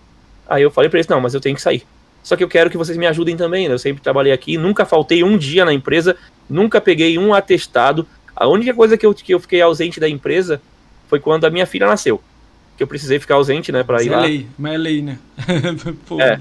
Aí 0.48 0.62
eu 0.62 0.70
falei 0.70 0.88
para 0.88 0.98
eles, 0.98 1.08
não, 1.08 1.20
mas 1.20 1.34
eu 1.34 1.40
tenho 1.40 1.56
que 1.56 1.62
sair. 1.62 1.84
Só 2.22 2.36
que 2.36 2.44
eu 2.44 2.48
quero 2.48 2.70
que 2.70 2.76
vocês 2.76 2.96
me 2.96 3.06
ajudem 3.06 3.36
também, 3.36 3.68
né? 3.68 3.74
Eu 3.74 3.78
sempre 3.78 4.02
trabalhei 4.02 4.32
aqui, 4.32 4.56
nunca 4.56 4.84
faltei 4.84 5.22
um 5.24 5.36
dia 5.36 5.64
na 5.64 5.72
empresa, 5.72 6.16
nunca 6.48 6.80
peguei 6.80 7.18
um 7.18 7.34
atestado. 7.34 8.06
A 8.34 8.46
única 8.46 8.72
coisa 8.72 8.96
que 8.96 9.04
eu, 9.04 9.14
que 9.14 9.34
eu 9.34 9.40
fiquei 9.40 9.60
ausente 9.60 9.98
da 9.98 10.08
empresa 10.08 10.60
foi 11.08 11.18
quando 11.20 11.44
a 11.44 11.50
minha 11.50 11.66
filha 11.66 11.86
nasceu 11.86 12.20
que 12.76 12.82
eu 12.82 12.86
precisei 12.86 13.18
ficar 13.18 13.36
ausente, 13.36 13.72
né, 13.72 13.82
para 13.82 14.02
ir 14.02 14.08
é 14.08 14.10
lá. 14.10 14.20
lei, 14.20 14.46
mas 14.58 14.74
é 14.74 14.78
lei, 14.78 15.02
né? 15.02 15.18
é. 16.20 16.40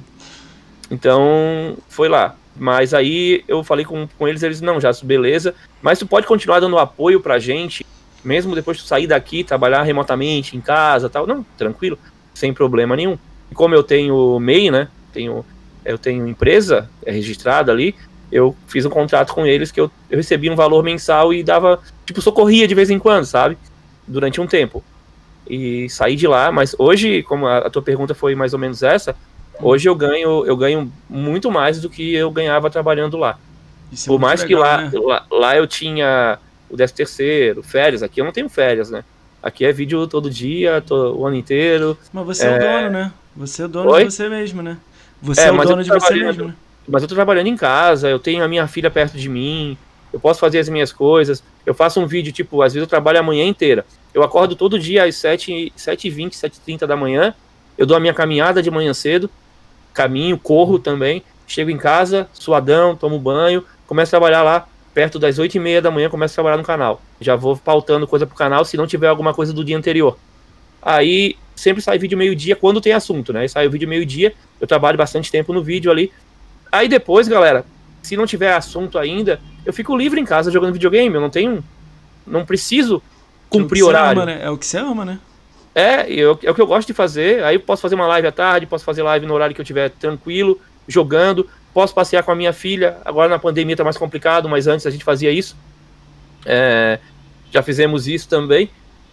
Então, 0.92 1.78
foi 1.88 2.10
lá. 2.10 2.36
Mas 2.56 2.94
aí 2.94 3.44
eu 3.48 3.64
falei 3.64 3.86
com, 3.86 4.08
com 4.18 4.28
eles, 4.28 4.42
eles, 4.42 4.62
não, 4.62 4.80
já, 4.80 4.92
beleza, 5.04 5.54
mas 5.82 6.00
tu 6.00 6.08
pode 6.08 6.26
continuar 6.26 6.60
dando 6.60 6.78
apoio 6.78 7.20
pra 7.20 7.38
gente, 7.38 7.86
mesmo 8.24 8.56
depois 8.56 8.78
de 8.78 8.84
tu 8.84 8.88
sair 8.88 9.08
daqui, 9.08 9.44
trabalhar 9.44 9.84
remotamente, 9.84 10.56
em 10.56 10.62
casa 10.62 11.10
tal. 11.10 11.28
Não, 11.28 11.46
tranquilo, 11.58 11.98
sem 12.34 12.54
problema 12.54 12.96
nenhum. 12.96 13.18
E 13.52 13.56
como 13.56 13.76
eu 13.76 13.84
tenho 13.84 14.40
MEI, 14.40 14.72
né, 14.72 14.88
tenho, 15.14 15.46
eu 15.84 15.98
tenho 15.98 16.28
empresa 16.28 16.90
é 17.06 17.12
registrada 17.12 17.72
ali, 17.72 17.94
eu 18.32 18.56
fiz 18.68 18.86
um 18.86 18.90
contrato 18.90 19.34
com 19.34 19.46
eles 19.46 19.72
que 19.72 19.80
eu, 19.80 19.92
eu 20.10 20.18
recebia 20.18 20.52
um 20.52 20.56
valor 20.56 20.84
mensal 20.84 21.34
e 21.34 21.44
dava, 21.44 21.80
tipo, 22.06 22.22
socorria 22.22 22.68
de 22.68 22.74
vez 22.74 22.90
em 22.90 22.98
quando, 22.98 23.26
sabe? 23.26 23.58
Durante 24.08 24.42
um 24.42 24.48
tempo 24.48 24.84
e 25.48 25.90
sair 25.90 26.16
de 26.16 26.28
lá. 26.28 26.52
Mas 26.52 26.76
hoje, 26.78 27.24
como 27.24 27.48
a, 27.48 27.60
a 27.60 27.70
tua 27.70 27.82
pergunta 27.82 28.14
foi 28.14 28.36
mais 28.36 28.54
ou 28.54 28.60
menos 28.60 28.84
essa, 28.84 29.16
hoje 29.62 29.88
eu 29.88 29.96
ganho 29.96 30.46
eu 30.46 30.56
ganho 30.58 30.92
muito 31.10 31.52
mais 31.52 31.82
do 31.82 31.90
que 31.90 32.14
eu 32.14 32.32
ganhava 32.32 32.70
trabalhando 32.70 33.18
lá. 33.18 33.38
Isso 33.92 34.06
é 34.06 34.08
Por 34.08 34.20
é 34.20 34.22
mais 34.22 34.42
legal, 34.42 34.48
que 34.48 34.68
lá, 34.68 34.82
né? 34.82 34.92
lá, 34.94 35.26
lá 35.32 35.58
eu 35.58 35.68
tinha 35.68 36.40
o 36.70 36.76
13 36.76 36.94
terceiro, 36.94 37.64
férias, 37.64 38.04
aqui 38.04 38.20
eu 38.22 38.26
não 38.26 38.32
tenho 38.32 38.50
férias, 38.50 38.90
né? 38.90 39.04
Aqui 39.42 39.64
é 39.64 39.72
vídeo 39.72 40.08
todo 40.08 40.30
dia, 40.30 40.82
todo, 40.82 41.20
o 41.20 41.26
ano 41.26 41.36
inteiro. 41.36 41.98
Mas 42.12 42.26
você 42.26 42.48
é, 42.48 42.50
é 42.50 42.56
o 42.56 42.60
dono, 42.60 42.90
né? 42.90 43.12
Você 43.36 43.62
é 43.62 43.66
o 43.66 43.68
dono 43.68 43.92
Oi? 43.92 44.06
de 44.06 44.12
você 44.12 44.28
mesmo, 44.28 44.62
né? 44.64 44.78
Você 45.22 45.42
é, 45.42 45.48
é 45.48 45.52
o 45.52 45.64
dono 45.64 45.84
de 45.84 45.90
você 45.90 46.16
mesmo, 46.16 46.46
né? 46.46 46.56
Mas 46.88 47.04
eu 47.04 47.10
tô 47.10 47.16
trabalhando 47.16 47.48
em 47.48 47.56
casa, 47.56 48.10
eu 48.10 48.20
tenho 48.20 48.44
a 48.44 48.48
minha 48.48 48.68
filha 48.68 48.90
perto 48.90 49.18
de 49.18 49.30
mim, 49.30 49.78
eu 50.12 50.20
posso 50.20 50.40
fazer 50.40 50.60
as 50.60 50.70
minhas 50.70 50.94
coisas. 50.94 51.44
Eu 51.66 51.74
faço 51.74 52.00
um 52.00 52.08
vídeo, 52.08 52.32
tipo, 52.32 52.62
às 52.62 52.74
vezes 52.74 52.84
eu 52.86 52.90
trabalho 52.90 53.20
a 53.20 53.24
manhã 53.24 53.46
inteira. 53.46 53.86
Eu 54.14 54.24
acordo 54.24 54.56
todo 54.56 54.80
dia 54.80 55.04
às 55.04 55.16
7, 55.16 55.74
7h20, 55.78 56.32
7h30 56.32 56.88
da 56.88 56.96
manhã. 56.96 57.34
Eu 57.78 57.86
dou 57.86 57.98
a 57.98 58.00
minha 58.00 58.14
caminhada 58.14 58.64
de 58.64 58.72
manhã 58.72 58.94
cedo, 58.94 59.30
caminho, 59.96 60.38
corro 60.38 60.78
também. 60.78 61.24
Chego 61.48 61.72
em 61.72 61.78
casa, 61.78 62.28
suadão, 62.34 62.96
tomo 62.96 63.18
banho, 63.18 63.64
começo 63.88 64.10
a 64.10 64.20
trabalhar 64.20 64.44
lá 64.44 64.68
perto 64.94 65.20
das 65.20 65.38
8h30 65.38 65.82
da 65.82 65.92
manhã, 65.92 66.10
começo 66.10 66.34
a 66.34 66.36
trabalhar 66.36 66.58
no 66.58 66.64
canal. 66.64 67.02
Já 67.20 67.36
vou 67.36 67.58
pautando 67.58 68.08
coisa 68.08 68.26
pro 68.26 68.36
canal 68.36 68.64
se 68.64 68.78
não 68.78 68.88
tiver 68.88 69.08
alguma 69.08 69.34
coisa 69.34 69.52
do 69.52 69.64
dia 69.64 69.78
anterior. 69.78 70.18
Aí 70.82 71.36
sempre 71.56 71.82
sai 71.82 71.98
vídeo 71.98 72.18
meio-dia 72.18 72.56
quando 72.56 72.80
tem 72.80 72.94
assunto, 72.94 73.34
né? 73.34 73.42
Aí 73.42 73.50
sai 73.50 73.68
o 73.68 73.72
vídeo 73.72 73.88
meio-dia, 73.88 74.34
eu 74.60 74.68
trabalho 74.68 74.98
bastante 74.98 75.32
tempo 75.32 75.52
no 75.52 75.64
vídeo 75.64 75.92
ali. 75.92 76.12
Aí 76.72 76.88
depois, 76.88 77.28
galera, 77.28 77.66
se 78.02 78.16
não 78.16 78.26
tiver 78.26 78.54
assunto 78.54 78.98
ainda, 78.98 79.40
eu 79.66 79.74
fico 79.74 79.96
livre 79.96 80.20
em 80.20 80.26
casa 80.26 80.52
jogando 80.52 80.74
videogame. 80.74 81.14
Eu 81.14 81.22
não 81.22 81.30
tenho. 81.30 81.64
Não 82.26 82.46
preciso 82.46 83.02
cumprir 83.50 83.82
é 83.82 83.84
horário. 83.84 84.22
Ama, 84.22 84.32
né? 84.32 84.40
É 84.44 84.50
o 84.50 84.58
que 84.58 84.66
você 84.66 84.78
ama, 84.78 85.04
né? 85.06 85.20
É, 85.76 86.10
eu, 86.10 86.40
é 86.42 86.50
o 86.50 86.56
que 86.56 86.62
eu 86.62 86.66
gosto 86.66 86.88
de 86.88 86.94
fazer. 86.94 87.44
Aí 87.44 87.60
posso 87.60 87.82
fazer 87.82 87.96
uma 87.96 88.08
live 88.08 88.28
à 88.28 88.32
tarde, 88.32 88.66
posso 88.66 88.86
fazer 88.86 89.04
live 89.04 89.26
no 89.26 89.34
horário 89.34 89.54
que 89.54 89.60
eu 89.60 89.64
estiver 89.64 89.90
tranquilo, 89.90 90.60
jogando. 90.88 91.50
Posso 91.74 91.94
passear 91.94 92.24
com 92.24 92.32
a 92.32 92.36
minha 92.36 92.54
filha. 92.54 92.98
Agora 93.04 93.28
na 93.28 93.38
pandemia 93.38 93.76
tá 93.76 93.84
mais 93.84 93.98
complicado, 93.98 94.48
mas 94.48 94.68
antes 94.68 94.88
a 94.88 94.90
gente 94.90 95.04
fazia 95.04 95.30
isso. 95.32 95.58
É, 96.46 96.98
já 97.52 97.62
fizemos 97.62 98.08
isso 98.08 98.30
também. 98.30 98.70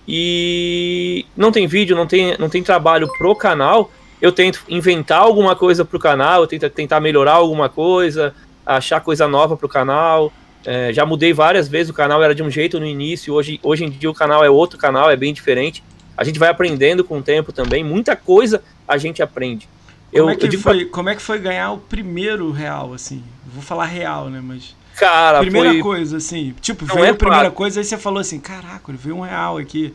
E 0.06 1.26
não 1.36 1.50
tem 1.50 1.66
vídeo, 1.66 1.96
não 1.96 2.06
tem, 2.06 2.36
não 2.38 2.48
tem 2.48 2.62
trabalho 2.62 3.08
pro 3.18 3.34
canal. 3.34 3.90
Eu 4.20 4.30
tento 4.30 4.62
inventar 4.68 5.20
alguma 5.20 5.56
coisa 5.56 5.84
pro 5.84 5.98
canal, 5.98 6.42
eu 6.42 6.46
tento 6.46 6.70
tentar 6.70 7.00
melhorar 7.00 7.32
alguma 7.32 7.68
coisa, 7.68 8.32
achar 8.64 9.00
coisa 9.00 9.26
nova 9.26 9.56
pro 9.56 9.68
canal. 9.68 10.32
É, 10.64 10.92
já 10.92 11.04
mudei 11.04 11.32
várias 11.32 11.66
vezes, 11.66 11.90
o 11.90 11.94
canal 11.94 12.22
era 12.22 12.32
de 12.32 12.40
um 12.40 12.48
jeito 12.48 12.78
no 12.78 12.86
início, 12.86 13.34
hoje, 13.34 13.58
hoje 13.64 13.84
em 13.84 13.90
dia 13.90 14.08
o 14.08 14.14
canal 14.14 14.44
é 14.44 14.50
outro 14.50 14.78
canal, 14.78 15.10
é 15.10 15.16
bem 15.16 15.32
diferente. 15.32 15.82
A 16.16 16.24
gente 16.24 16.38
vai 16.38 16.48
aprendendo 16.48 17.04
com 17.04 17.18
o 17.18 17.22
tempo 17.22 17.52
também, 17.52 17.82
muita 17.82 18.14
coisa 18.16 18.62
a 18.86 18.96
gente 18.96 19.22
aprende. 19.22 19.68
Como, 20.10 20.24
eu, 20.24 20.30
é, 20.30 20.36
que 20.36 20.56
foi, 20.58 20.84
pra... 20.84 20.92
como 20.92 21.08
é 21.08 21.14
que 21.14 21.22
foi 21.22 21.38
ganhar 21.38 21.72
o 21.72 21.78
primeiro 21.78 22.50
real, 22.50 22.92
assim? 22.92 23.22
Vou 23.46 23.62
falar 23.62 23.86
real, 23.86 24.28
né, 24.28 24.40
mas... 24.42 24.76
Cara, 24.96 25.40
Primeira 25.40 25.70
foi... 25.70 25.80
coisa, 25.80 26.18
assim, 26.18 26.54
tipo, 26.60 26.84
Não 26.84 26.96
veio 26.96 27.06
é 27.06 27.10
a 27.10 27.14
primeira 27.14 27.50
coisa, 27.50 27.80
aí 27.80 27.84
você 27.84 27.96
falou 27.96 28.18
assim, 28.18 28.38
caraca, 28.38 28.92
veio 28.92 29.16
um 29.16 29.20
real 29.20 29.56
aqui. 29.56 29.94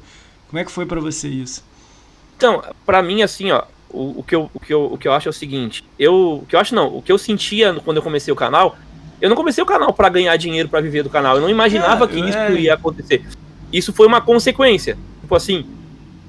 Como 0.50 0.60
é 0.60 0.66
que 0.66 0.72
foi 0.72 0.88
para 0.88 1.00
você 1.00 1.28
isso? 1.28 1.64
Então, 2.36 2.64
para 2.84 3.04
mim, 3.04 3.22
assim, 3.22 3.52
ó, 3.52 3.64
o, 3.92 4.20
o, 4.20 4.24
que 4.24 4.36
eu, 4.36 4.50
o, 4.52 4.60
que 4.60 4.74
eu, 4.74 4.94
o 4.94 4.98
que 4.98 5.08
eu 5.08 5.14
acho 5.14 5.30
é 5.30 5.32
o 5.32 5.34
seguinte, 5.34 5.84
eu, 6.00 6.42
o 6.42 6.46
que 6.48 6.56
eu 6.56 6.60
acho 6.60 6.74
não, 6.74 6.98
o 6.98 7.02
que 7.02 7.12
eu 7.12 7.18
sentia 7.20 7.76
quando 7.86 7.98
eu 7.98 8.04
comecei 8.04 8.34
o 8.34 8.36
canal 8.36 8.76
eu 9.20 9.30
não 9.30 9.36
comecei 9.36 9.64
o 9.64 9.68
canal 9.68 9.94
para 9.94 10.10
ganhar 10.10 10.36
dinheiro 10.38 10.70
para 10.70 10.80
viver 10.80 11.04
do 11.04 11.10
canal. 11.10 11.36
Eu 11.36 11.42
não 11.42 11.50
imaginava 11.50 12.06
é, 12.06 12.08
que 12.08 12.20
isso 12.20 12.38
é... 12.38 12.54
ia 12.54 12.74
acontecer. 12.74 13.24
Isso 13.74 13.92
foi 13.92 14.08
uma 14.08 14.22
consequência. 14.22 14.98
Tipo 15.22 15.36
assim, 15.36 15.66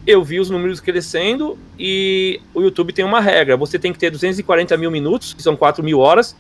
eu 0.09 0.25
vi 0.25 0.41
os 0.41 0.49
números 0.49 0.81
crescendo 0.81 1.59
e 1.79 2.41
o 2.55 2.63
YouTube 2.63 2.93
tem 2.93 3.05
uma 3.05 3.21
regra. 3.21 3.57
Você 3.57 3.79
tem 3.79 3.93
que 3.93 3.99
ter 3.99 4.11
240 4.11 4.77
mil 4.77 4.91
minutos, 4.91 5.35
que 5.35 5.43
são 5.43 5.55
4 5.55 5.85
mil 5.85 5.99
horas, 5.99 6.35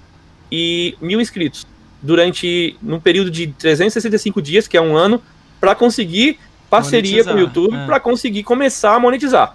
e 0.50 0.96
mil 1.00 1.20
inscritos 1.20 1.66
durante 2.00 2.76
num 2.80 2.98
período 2.98 3.30
de 3.30 3.48
365 3.48 4.40
dias, 4.40 4.66
que 4.66 4.76
é 4.76 4.80
um 4.80 4.96
ano, 4.96 5.22
para 5.60 5.74
conseguir 5.74 6.38
parceria 6.70 7.24
monetizar, 7.24 7.34
com 7.34 7.38
o 7.38 7.42
YouTube, 7.42 7.76
é. 7.76 7.86
para 7.86 8.00
conseguir 8.00 8.42
começar 8.42 8.94
a 8.94 8.98
monetizar. 8.98 9.54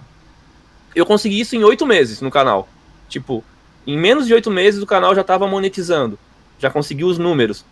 Eu 0.94 1.04
consegui 1.04 1.40
isso 1.40 1.56
em 1.56 1.64
oito 1.64 1.84
meses 1.84 2.20
no 2.20 2.30
canal. 2.30 2.68
Tipo, 3.08 3.42
em 3.86 3.98
menos 3.98 4.26
de 4.26 4.34
oito 4.34 4.50
meses 4.50 4.80
o 4.80 4.86
canal 4.86 5.14
já 5.14 5.22
estava 5.22 5.46
monetizando 5.46 6.18
já 6.58 6.70
consegui 6.70 7.04
os 7.04 7.18
números. 7.18 7.64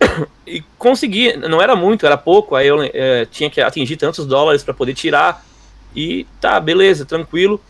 E 0.44 0.62
consegui, 0.76 1.34
não 1.36 1.62
era 1.62 1.74
muito, 1.74 2.04
era 2.04 2.18
pouco, 2.18 2.54
aí 2.54 2.66
eu 2.66 2.82
é, 2.82 3.24
tinha 3.30 3.48
que 3.48 3.60
atingir 3.60 3.96
tantos 3.96 4.26
dólares 4.26 4.62
para 4.62 4.74
poder 4.74 4.92
tirar. 4.92 5.42
E 5.94 6.26
tá, 6.40 6.58
beleza, 6.58 7.04
tranquilo. 7.04 7.60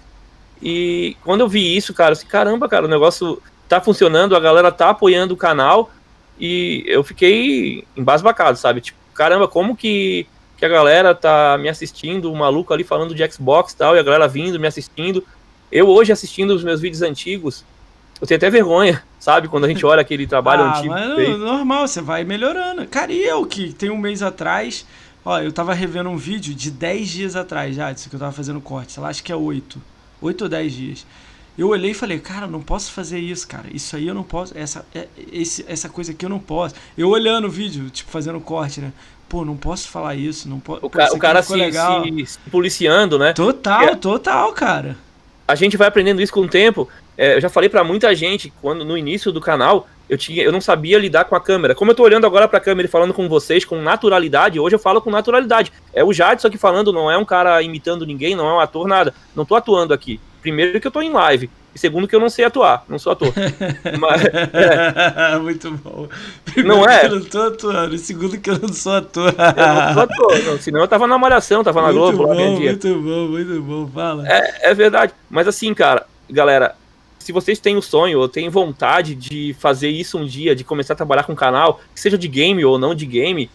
E 0.60 1.16
quando 1.24 1.40
eu 1.40 1.48
vi 1.48 1.76
isso, 1.76 1.92
cara, 1.92 2.12
assim, 2.12 2.26
caramba, 2.26 2.68
cara, 2.68 2.86
o 2.86 2.88
negócio 2.88 3.42
tá 3.68 3.80
funcionando, 3.80 4.36
a 4.36 4.40
galera 4.40 4.70
tá 4.70 4.90
apoiando 4.90 5.34
o 5.34 5.36
canal. 5.36 5.90
E 6.38 6.84
eu 6.86 7.02
fiquei 7.02 7.84
embasbacado, 7.96 8.56
sabe? 8.58 8.80
Tipo, 8.80 8.98
caramba, 9.14 9.48
como 9.48 9.76
que, 9.76 10.26
que 10.56 10.64
a 10.64 10.68
galera 10.68 11.14
tá 11.14 11.58
me 11.58 11.68
assistindo, 11.68 12.32
o 12.32 12.36
maluco 12.36 12.72
ali 12.72 12.84
falando 12.84 13.14
de 13.14 13.30
Xbox 13.30 13.72
e 13.72 13.76
tal, 13.76 13.96
e 13.96 13.98
a 13.98 14.02
galera 14.02 14.28
vindo, 14.28 14.58
me 14.58 14.66
assistindo. 14.66 15.24
Eu 15.70 15.88
hoje 15.88 16.12
assistindo 16.12 16.50
os 16.50 16.62
meus 16.62 16.80
vídeos 16.80 17.02
antigos, 17.02 17.64
eu 18.20 18.26
tenho 18.26 18.36
até 18.36 18.48
vergonha, 18.48 19.02
sabe? 19.18 19.48
Quando 19.48 19.64
a 19.64 19.68
gente 19.68 19.84
olha 19.84 20.00
aquele 20.00 20.28
trabalho 20.28 20.62
ah, 20.62 20.78
antigo. 20.78 20.94
Mas 20.94 21.38
normal, 21.38 21.88
você 21.88 22.00
vai 22.00 22.22
melhorando. 22.22 22.86
Cara, 22.86 23.10
e 23.10 23.20
eu 23.20 23.44
que 23.44 23.72
tem 23.72 23.90
um 23.90 23.98
mês 23.98 24.22
atrás. 24.22 24.86
Ó, 25.24 25.38
eu 25.38 25.52
tava 25.52 25.72
revendo 25.72 26.10
um 26.10 26.16
vídeo 26.16 26.54
de 26.54 26.70
10 26.70 27.08
dias 27.08 27.36
atrás 27.36 27.76
já, 27.76 27.92
disso 27.92 28.10
que 28.10 28.16
eu 28.16 28.20
tava 28.20 28.32
fazendo 28.32 28.60
corte. 28.60 28.92
Sei 28.92 29.02
lá, 29.02 29.08
acho 29.08 29.22
que 29.22 29.30
é 29.30 29.36
8. 29.36 29.80
8 30.20 30.42
ou 30.42 30.48
10 30.48 30.72
dias. 30.72 31.06
Eu 31.56 31.68
olhei 31.68 31.90
e 31.90 31.94
falei, 31.94 32.18
cara, 32.18 32.46
não 32.46 32.62
posso 32.62 32.90
fazer 32.92 33.18
isso, 33.18 33.46
cara. 33.46 33.66
Isso 33.72 33.94
aí 33.94 34.06
eu 34.06 34.14
não 34.14 34.22
posso. 34.22 34.56
Essa, 34.56 34.86
é, 34.94 35.06
esse, 35.30 35.64
essa 35.68 35.88
coisa 35.88 36.12
aqui 36.12 36.24
eu 36.24 36.30
não 36.30 36.38
posso. 36.38 36.74
Eu 36.96 37.10
olhando 37.10 37.46
o 37.46 37.50
vídeo, 37.50 37.90
tipo, 37.90 38.10
fazendo 38.10 38.40
corte, 38.40 38.80
né? 38.80 38.92
Pô, 39.28 39.44
não 39.44 39.56
posso 39.56 39.88
falar 39.88 40.14
isso, 40.14 40.48
não 40.48 40.58
posso. 40.58 40.84
O, 40.84 40.90
ca 40.90 41.12
o 41.12 41.18
cara 41.18 41.42
se, 41.42 41.54
se, 42.26 42.38
policiando, 42.50 43.18
né? 43.18 43.32
Total, 43.32 43.82
é. 43.82 43.96
total, 43.96 44.52
cara. 44.52 44.96
A 45.46 45.54
gente 45.54 45.76
vai 45.76 45.88
aprendendo 45.88 46.22
isso 46.22 46.32
com 46.32 46.40
o 46.40 46.48
tempo. 46.48 46.88
É, 47.16 47.36
eu 47.36 47.40
já 47.40 47.50
falei 47.50 47.68
para 47.68 47.84
muita 47.84 48.14
gente 48.14 48.52
quando 48.62 48.84
no 48.84 48.96
início 48.96 49.30
do 49.30 49.40
canal 49.40 49.86
eu 50.12 50.18
tinha, 50.18 50.43
eu 50.43 50.52
não 50.52 50.60
sabia 50.60 50.98
lidar 50.98 51.24
com 51.24 51.34
a 51.34 51.40
câmera. 51.40 51.74
Como 51.74 51.90
eu 51.90 51.94
tô 51.94 52.02
olhando 52.02 52.26
agora 52.26 52.47
para 52.47 52.59
a 52.59 52.60
câmera 52.60 52.86
e 52.86 52.90
falando 52.90 53.14
com 53.14 53.30
vocês 53.30 53.64
com 53.64 53.80
naturalidade, 53.80 54.60
hoje 54.60 54.74
eu 54.74 54.78
falo 54.78 55.01
com 55.01 55.10
naturalidade. 55.10 55.72
É 55.90 56.05
o 56.05 56.12
Jadson 56.12 56.48
aqui 56.48 56.59
falando, 56.59 56.93
não 56.93 57.10
é 57.10 57.16
um 57.16 57.24
cara 57.24 57.62
imitando 57.62 58.05
ninguém, 58.05 58.36
não 58.36 58.47
é 58.47 58.52
um 58.52 58.60
ator 58.60 58.86
nada. 58.86 59.14
Não 59.34 59.47
tô 59.47 59.55
atuando 59.55 59.94
aqui. 59.94 60.20
Primeiro 60.43 60.78
que 60.78 60.86
eu 60.86 60.90
tô 60.90 61.01
em 61.01 61.10
live. 61.10 61.48
E 61.74 61.78
segundo, 61.78 62.06
que 62.06 62.14
eu 62.14 62.20
não 62.20 62.28
sei 62.28 62.44
atuar, 62.44 62.84
não 62.86 62.98
sou 62.98 63.12
ator. 63.12 63.32
Mas, 63.98 64.22
é. 64.52 65.39
Muito 65.40 65.70
bom. 65.70 66.06
Primeiro 66.44 66.76
não 66.76 66.86
é? 66.86 66.98
que 66.98 67.06
eu 67.06 67.14
não 67.14 67.24
tô 67.24 67.40
atuando, 67.40 67.94
e 67.94 67.98
segundo, 67.98 68.39
que 68.39 68.51
eu 68.51 68.59
não 68.59 68.68
sou 68.68 68.93
ator. 68.93 69.34
eu 69.34 69.74
não 69.74 69.94
sou 69.94 70.02
ator, 70.02 70.44
não, 70.44 70.59
senão 70.60 70.80
eu 70.80 70.89
tava 70.89 71.06
na 71.06 71.16
Malhação, 71.16 71.64
tava 71.64 71.80
na 71.80 71.90
muito 71.90 72.18
Globo. 72.18 72.34
Bom, 72.34 72.60
muito 72.60 72.94
bom, 72.97 73.28
muito 73.28 73.62
bom, 73.62 73.89
fala. 73.89 74.28
É, 74.28 74.72
é 74.72 74.74
verdade. 74.74 75.14
Mas 75.30 75.48
assim, 75.48 75.72
cara, 75.72 76.05
galera, 76.28 76.74
se 77.22 77.32
vocês 77.32 77.58
têm 77.58 77.76
o 77.76 77.82
sonho 77.82 78.18
ou 78.18 78.28
têm 78.28 78.48
vontade 78.48 79.14
de 79.14 79.54
fazer 79.58 79.88
isso 79.88 80.18
um 80.18 80.26
dia, 80.26 80.54
de 80.54 80.64
começar 80.64 80.94
a 80.94 80.96
trabalhar 80.96 81.24
com 81.24 81.32
um 81.32 81.36
canal, 81.36 81.80
seja 81.94 82.18
de 82.18 82.28
game 82.28 82.64
ou 82.64 82.78
não 82.78 82.94
de 82.94 83.06
game, 83.06 83.50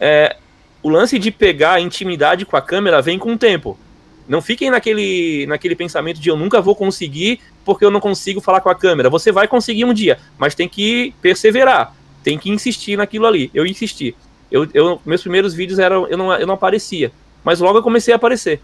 é, 0.00 0.36
o 0.82 0.88
lance 0.88 1.18
de 1.18 1.30
pegar 1.30 1.74
a 1.74 1.80
intimidade 1.80 2.44
com 2.44 2.56
a 2.56 2.62
câmera 2.62 3.00
vem 3.00 3.18
com 3.18 3.32
o 3.32 3.38
tempo. 3.38 3.78
Não 4.28 4.40
fiquem 4.40 4.70
naquele, 4.70 5.46
naquele 5.46 5.76
pensamento 5.76 6.20
de 6.20 6.28
eu 6.28 6.36
nunca 6.36 6.60
vou 6.60 6.74
conseguir 6.74 7.40
porque 7.64 7.84
eu 7.84 7.90
não 7.90 8.00
consigo 8.00 8.40
falar 8.40 8.60
com 8.60 8.68
a 8.68 8.74
câmera. 8.74 9.10
Você 9.10 9.30
vai 9.30 9.46
conseguir 9.46 9.84
um 9.84 9.92
dia, 9.92 10.18
mas 10.38 10.54
tem 10.54 10.68
que 10.68 11.14
perseverar, 11.20 11.94
tem 12.22 12.38
que 12.38 12.50
insistir 12.50 12.96
naquilo 12.96 13.26
ali. 13.26 13.50
Eu 13.52 13.66
insisti. 13.66 14.16
Eu, 14.50 14.68
eu, 14.74 15.00
meus 15.04 15.22
primeiros 15.22 15.54
vídeos 15.54 15.78
eram 15.78 16.06
eu 16.08 16.16
não, 16.16 16.32
eu 16.34 16.46
não 16.46 16.54
aparecia, 16.54 17.10
mas 17.44 17.60
logo 17.60 17.78
eu 17.78 17.82
comecei 17.82 18.12
a 18.12 18.16
aparecer. 18.16 18.60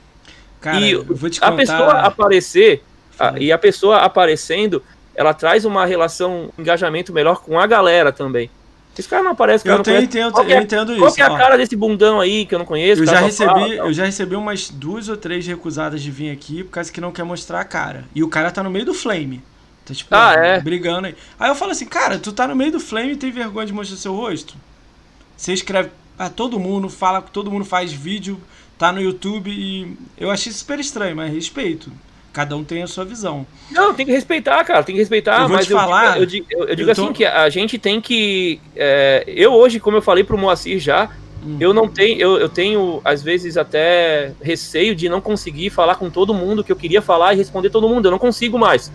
Cara, 0.60 0.80
e 0.80 0.94
a 1.40 1.52
pessoa 1.52 1.92
aparecer 2.00 2.82
a, 3.18 3.38
e 3.38 3.52
a 3.52 3.58
pessoa 3.58 3.98
aparecendo, 3.98 4.82
ela 5.14 5.34
traz 5.34 5.64
uma 5.64 5.84
relação, 5.84 6.50
um 6.56 6.62
engajamento 6.62 7.12
melhor 7.12 7.42
com 7.42 7.58
a 7.58 7.66
galera 7.66 8.12
também. 8.12 8.50
Esse 8.98 9.08
cara 9.08 9.22
não 9.22 9.30
aparece, 9.30 9.62
cara. 9.62 9.78
Eu, 9.78 9.82
tenho, 9.84 10.02
entendo, 10.02 10.32
qual 10.32 10.44
eu 10.44 10.56
é, 10.56 10.60
entendo 10.60 10.92
isso. 10.92 11.00
Qual 11.00 11.14
é 11.16 11.22
a 11.22 11.36
cara 11.36 11.56
desse 11.56 11.76
bundão 11.76 12.18
aí 12.18 12.44
que 12.44 12.54
eu 12.54 12.58
não 12.58 12.66
conheço? 12.66 13.02
Eu 13.02 13.06
já, 13.06 13.20
recebi, 13.20 13.48
fala, 13.48 13.74
eu 13.74 13.92
já 13.92 14.04
recebi 14.04 14.34
umas 14.34 14.70
duas 14.70 15.08
ou 15.08 15.16
três 15.16 15.46
recusadas 15.46 16.02
de 16.02 16.10
vir 16.10 16.30
aqui 16.30 16.64
por 16.64 16.72
causa 16.72 16.90
que 16.90 17.00
não 17.00 17.12
quer 17.12 17.22
mostrar 17.22 17.60
a 17.60 17.64
cara. 17.64 18.04
E 18.12 18.24
o 18.24 18.28
cara 18.28 18.50
tá 18.50 18.60
no 18.60 18.70
meio 18.70 18.84
do 18.84 18.94
flame. 18.94 19.40
Tá 19.84 19.94
tipo, 19.94 20.12
ah, 20.14 20.34
é? 20.34 20.60
brigando 20.60 21.06
aí. 21.06 21.14
Aí 21.38 21.48
eu 21.48 21.54
falo 21.54 21.70
assim, 21.70 21.86
cara, 21.86 22.18
tu 22.18 22.32
tá 22.32 22.48
no 22.48 22.56
meio 22.56 22.72
do 22.72 22.80
flame 22.80 23.12
e 23.12 23.16
tem 23.16 23.30
vergonha 23.30 23.66
de 23.66 23.72
mostrar 23.72 23.96
seu 23.96 24.14
rosto? 24.14 24.56
Você 25.36 25.52
escreve 25.52 25.90
a 26.18 26.28
todo 26.28 26.58
mundo, 26.58 26.88
fala 26.88 27.22
que 27.22 27.30
todo 27.30 27.50
mundo 27.52 27.64
faz 27.64 27.92
vídeo, 27.92 28.40
tá 28.76 28.90
no 28.90 29.00
YouTube 29.00 29.48
e 29.50 29.96
eu 30.16 30.28
achei 30.28 30.52
super 30.52 30.80
estranho, 30.80 31.14
mas 31.14 31.32
respeito. 31.32 31.92
Cada 32.32 32.56
um 32.56 32.62
tem 32.62 32.82
a 32.82 32.86
sua 32.86 33.04
visão. 33.04 33.46
Não, 33.70 33.94
tem 33.94 34.06
que 34.06 34.12
respeitar, 34.12 34.62
cara, 34.64 34.82
tem 34.82 34.94
que 34.94 35.00
respeitar. 35.00 35.42
Eu 35.42 35.48
vou 35.48 35.56
mas 35.56 35.66
te 35.66 35.72
falar. 35.72 36.18
Eu 36.18 36.26
digo, 36.26 36.46
eu, 36.50 36.60
eu, 36.60 36.68
eu 36.68 36.76
digo 36.76 36.94
tô... 36.94 37.02
assim 37.02 37.12
que 37.12 37.24
a 37.24 37.48
gente 37.48 37.78
tem 37.78 38.00
que. 38.00 38.60
É, 38.76 39.24
eu 39.26 39.52
hoje, 39.52 39.80
como 39.80 39.96
eu 39.96 40.02
falei 40.02 40.22
pro 40.22 40.38
Moacir 40.38 40.78
já, 40.78 41.10
hum. 41.44 41.56
eu 41.58 41.72
não 41.72 41.88
tenho. 41.88 42.20
Eu, 42.20 42.38
eu 42.38 42.48
tenho, 42.48 43.00
às 43.04 43.22
vezes, 43.22 43.56
até 43.56 44.32
receio 44.42 44.94
de 44.94 45.08
não 45.08 45.20
conseguir 45.20 45.70
falar 45.70 45.96
com 45.96 46.10
todo 46.10 46.34
mundo 46.34 46.62
que 46.62 46.70
eu 46.70 46.76
queria 46.76 47.02
falar 47.02 47.34
e 47.34 47.36
responder 47.36 47.70
todo 47.70 47.88
mundo. 47.88 48.06
Eu 48.06 48.12
não 48.12 48.18
consigo 48.18 48.58
mais. 48.58 48.92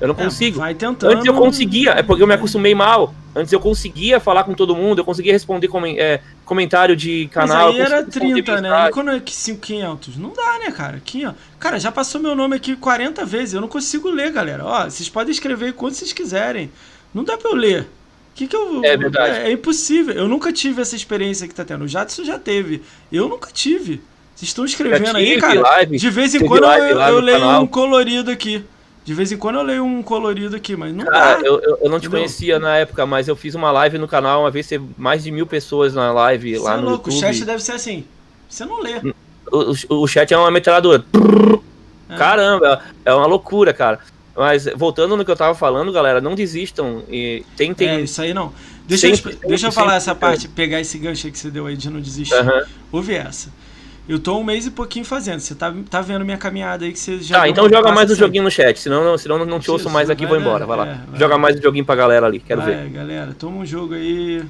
Eu 0.00 0.08
não 0.08 0.14
é, 0.14 0.24
consigo. 0.24 0.58
Vai 0.58 0.74
tentando. 0.74 1.12
Antes 1.12 1.26
eu 1.26 1.34
conseguia, 1.34 1.90
é 1.90 2.02
porque 2.02 2.22
eu 2.22 2.26
me 2.26 2.34
acostumei 2.34 2.74
mal. 2.74 3.12
Antes 3.38 3.52
eu 3.52 3.60
conseguia 3.60 4.18
falar 4.18 4.42
com 4.42 4.52
todo 4.52 4.74
mundo, 4.74 4.98
eu 4.98 5.04
conseguia 5.04 5.32
responder 5.32 5.68
com, 5.68 5.86
é, 5.86 6.20
comentário 6.44 6.96
de 6.96 7.28
canal. 7.28 7.72
Mas 7.72 7.76
aí 7.76 7.80
era 7.80 8.02
30, 8.04 8.60
né? 8.60 8.88
E 8.88 8.90
quando 8.90 9.12
é 9.12 9.20
500? 9.20 10.16
Não 10.16 10.32
dá, 10.32 10.58
né, 10.58 10.72
cara? 10.72 10.96
Aqui, 10.96 11.24
ó. 11.24 11.32
Cara, 11.58 11.78
já 11.78 11.92
passou 11.92 12.20
meu 12.20 12.34
nome 12.34 12.56
aqui 12.56 12.74
40 12.74 13.24
vezes. 13.24 13.54
Eu 13.54 13.60
não 13.60 13.68
consigo 13.68 14.10
ler, 14.10 14.32
galera. 14.32 14.64
Ó, 14.64 14.84
vocês 14.84 15.08
podem 15.08 15.30
escrever 15.30 15.74
quanto 15.74 15.94
vocês 15.94 16.12
quiserem. 16.12 16.68
Não 17.14 17.22
dá 17.22 17.38
pra 17.38 17.50
eu 17.50 17.54
ler. 17.54 17.86
Que 18.34 18.46
que 18.46 18.56
eu, 18.56 18.84
é 18.84 18.96
verdade. 18.96 19.38
É, 19.38 19.48
é, 19.48 19.52
impossível. 19.52 20.14
Eu 20.14 20.28
nunca 20.28 20.52
tive 20.52 20.82
essa 20.82 20.96
experiência 20.96 21.46
que 21.46 21.54
tá 21.54 21.64
tendo. 21.64 21.84
O 21.84 21.88
Jadson 21.88 22.24
já 22.24 22.38
teve. 22.38 22.82
Eu 23.10 23.28
nunca 23.28 23.50
tive. 23.52 24.00
Vocês 24.34 24.50
estão 24.50 24.64
escrevendo 24.64 25.16
aí, 25.16 25.40
cara. 25.40 25.60
Live, 25.60 25.96
de 25.96 26.10
vez 26.10 26.34
em 26.34 26.46
quando 26.46 26.62
live, 26.62 26.90
eu, 26.90 27.00
eu 27.00 27.20
leio 27.20 27.60
um 27.60 27.66
colorido 27.66 28.30
aqui. 28.30 28.64
De 29.08 29.14
vez 29.14 29.32
em 29.32 29.38
quando 29.38 29.56
eu 29.56 29.62
leio 29.62 29.82
um 29.86 30.02
colorido 30.02 30.54
aqui, 30.54 30.76
mas 30.76 30.94
não 30.94 31.06
Cara, 31.06 31.40
dá. 31.40 31.46
Eu, 31.46 31.58
eu, 31.62 31.78
eu 31.80 31.90
não 31.90 31.98
te 31.98 32.10
conhecia 32.10 32.58
na 32.58 32.76
época, 32.76 33.06
mas 33.06 33.26
eu 33.26 33.34
fiz 33.34 33.54
uma 33.54 33.72
live 33.72 33.96
no 33.96 34.06
canal, 34.06 34.42
uma 34.42 34.50
vez 34.50 34.66
teve 34.66 34.86
mais 34.98 35.24
de 35.24 35.30
mil 35.30 35.46
pessoas 35.46 35.94
na 35.94 36.12
live 36.12 36.54
Você 36.54 36.62
lá 36.62 36.74
é 36.74 36.76
no 36.76 36.90
louco, 36.90 37.08
YouTube. 37.08 37.16
O 37.16 37.32
chat 37.32 37.42
deve 37.46 37.62
ser 37.62 37.72
assim. 37.72 38.04
Você 38.46 38.66
não 38.66 38.82
lê. 38.82 39.00
O, 39.50 39.72
o, 39.88 40.02
o 40.02 40.06
chat 40.06 40.30
é 40.30 40.36
uma 40.36 40.50
metralhadora. 40.50 41.02
É. 42.10 42.16
Caramba, 42.18 42.82
é 43.02 43.14
uma 43.14 43.24
loucura, 43.24 43.72
cara. 43.72 43.98
Mas 44.36 44.66
voltando 44.76 45.16
no 45.16 45.24
que 45.24 45.30
eu 45.30 45.36
tava 45.36 45.54
falando, 45.54 45.90
galera, 45.90 46.20
não 46.20 46.34
desistam 46.34 47.02
e 47.08 47.46
tentem. 47.56 47.88
É, 47.88 48.00
isso 48.02 48.20
aí 48.20 48.34
não. 48.34 48.52
Deixa, 48.86 49.06
sempre, 49.06 49.38
eu, 49.42 49.48
deixa 49.48 49.68
eu 49.68 49.72
falar 49.72 49.94
essa 49.94 50.14
parte, 50.14 50.48
pegar 50.48 50.82
esse 50.82 50.98
gancho 50.98 51.30
que 51.30 51.38
você 51.38 51.50
deu 51.50 51.64
aí 51.64 51.78
de 51.78 51.88
não 51.88 51.98
desistir. 51.98 52.34
Uhum. 52.34 52.62
Ouve 52.92 53.14
essa. 53.14 53.48
Eu 54.08 54.18
tô 54.18 54.38
um 54.38 54.44
mês 54.44 54.66
e 54.66 54.70
pouquinho 54.70 55.04
fazendo. 55.04 55.38
Você 55.40 55.54
tá, 55.54 55.72
tá 55.90 56.00
vendo 56.00 56.24
minha 56.24 56.38
caminhada 56.38 56.84
aí 56.84 56.92
que 56.92 56.98
você 56.98 57.20
já. 57.20 57.42
Ah, 57.42 57.48
então 57.48 57.68
joga 57.68 57.92
mais 57.92 58.10
o 58.10 58.14
joguinho 58.14 58.44
no 58.44 58.50
chat. 58.50 58.78
Senão, 58.80 59.04
não, 59.04 59.18
senão 59.18 59.44
não 59.44 59.60
te 59.60 59.70
ouço 59.70 59.90
mais 59.90 60.08
aqui 60.08 60.24
vou 60.24 60.40
embora. 60.40 60.64
Vai 60.64 60.76
lá. 60.78 60.86
É, 60.86 61.00
vai. 61.10 61.20
Joga 61.20 61.36
mais 61.36 61.58
o 61.58 61.62
joguinho 61.62 61.84
pra 61.84 61.94
galera 61.94 62.26
ali. 62.26 62.40
Quero 62.40 62.62
vai, 62.62 62.74
ver. 62.74 62.88
galera. 62.88 63.34
Toma 63.38 63.58
um 63.58 63.66
jogo 63.66 63.94
aí. 63.94 64.42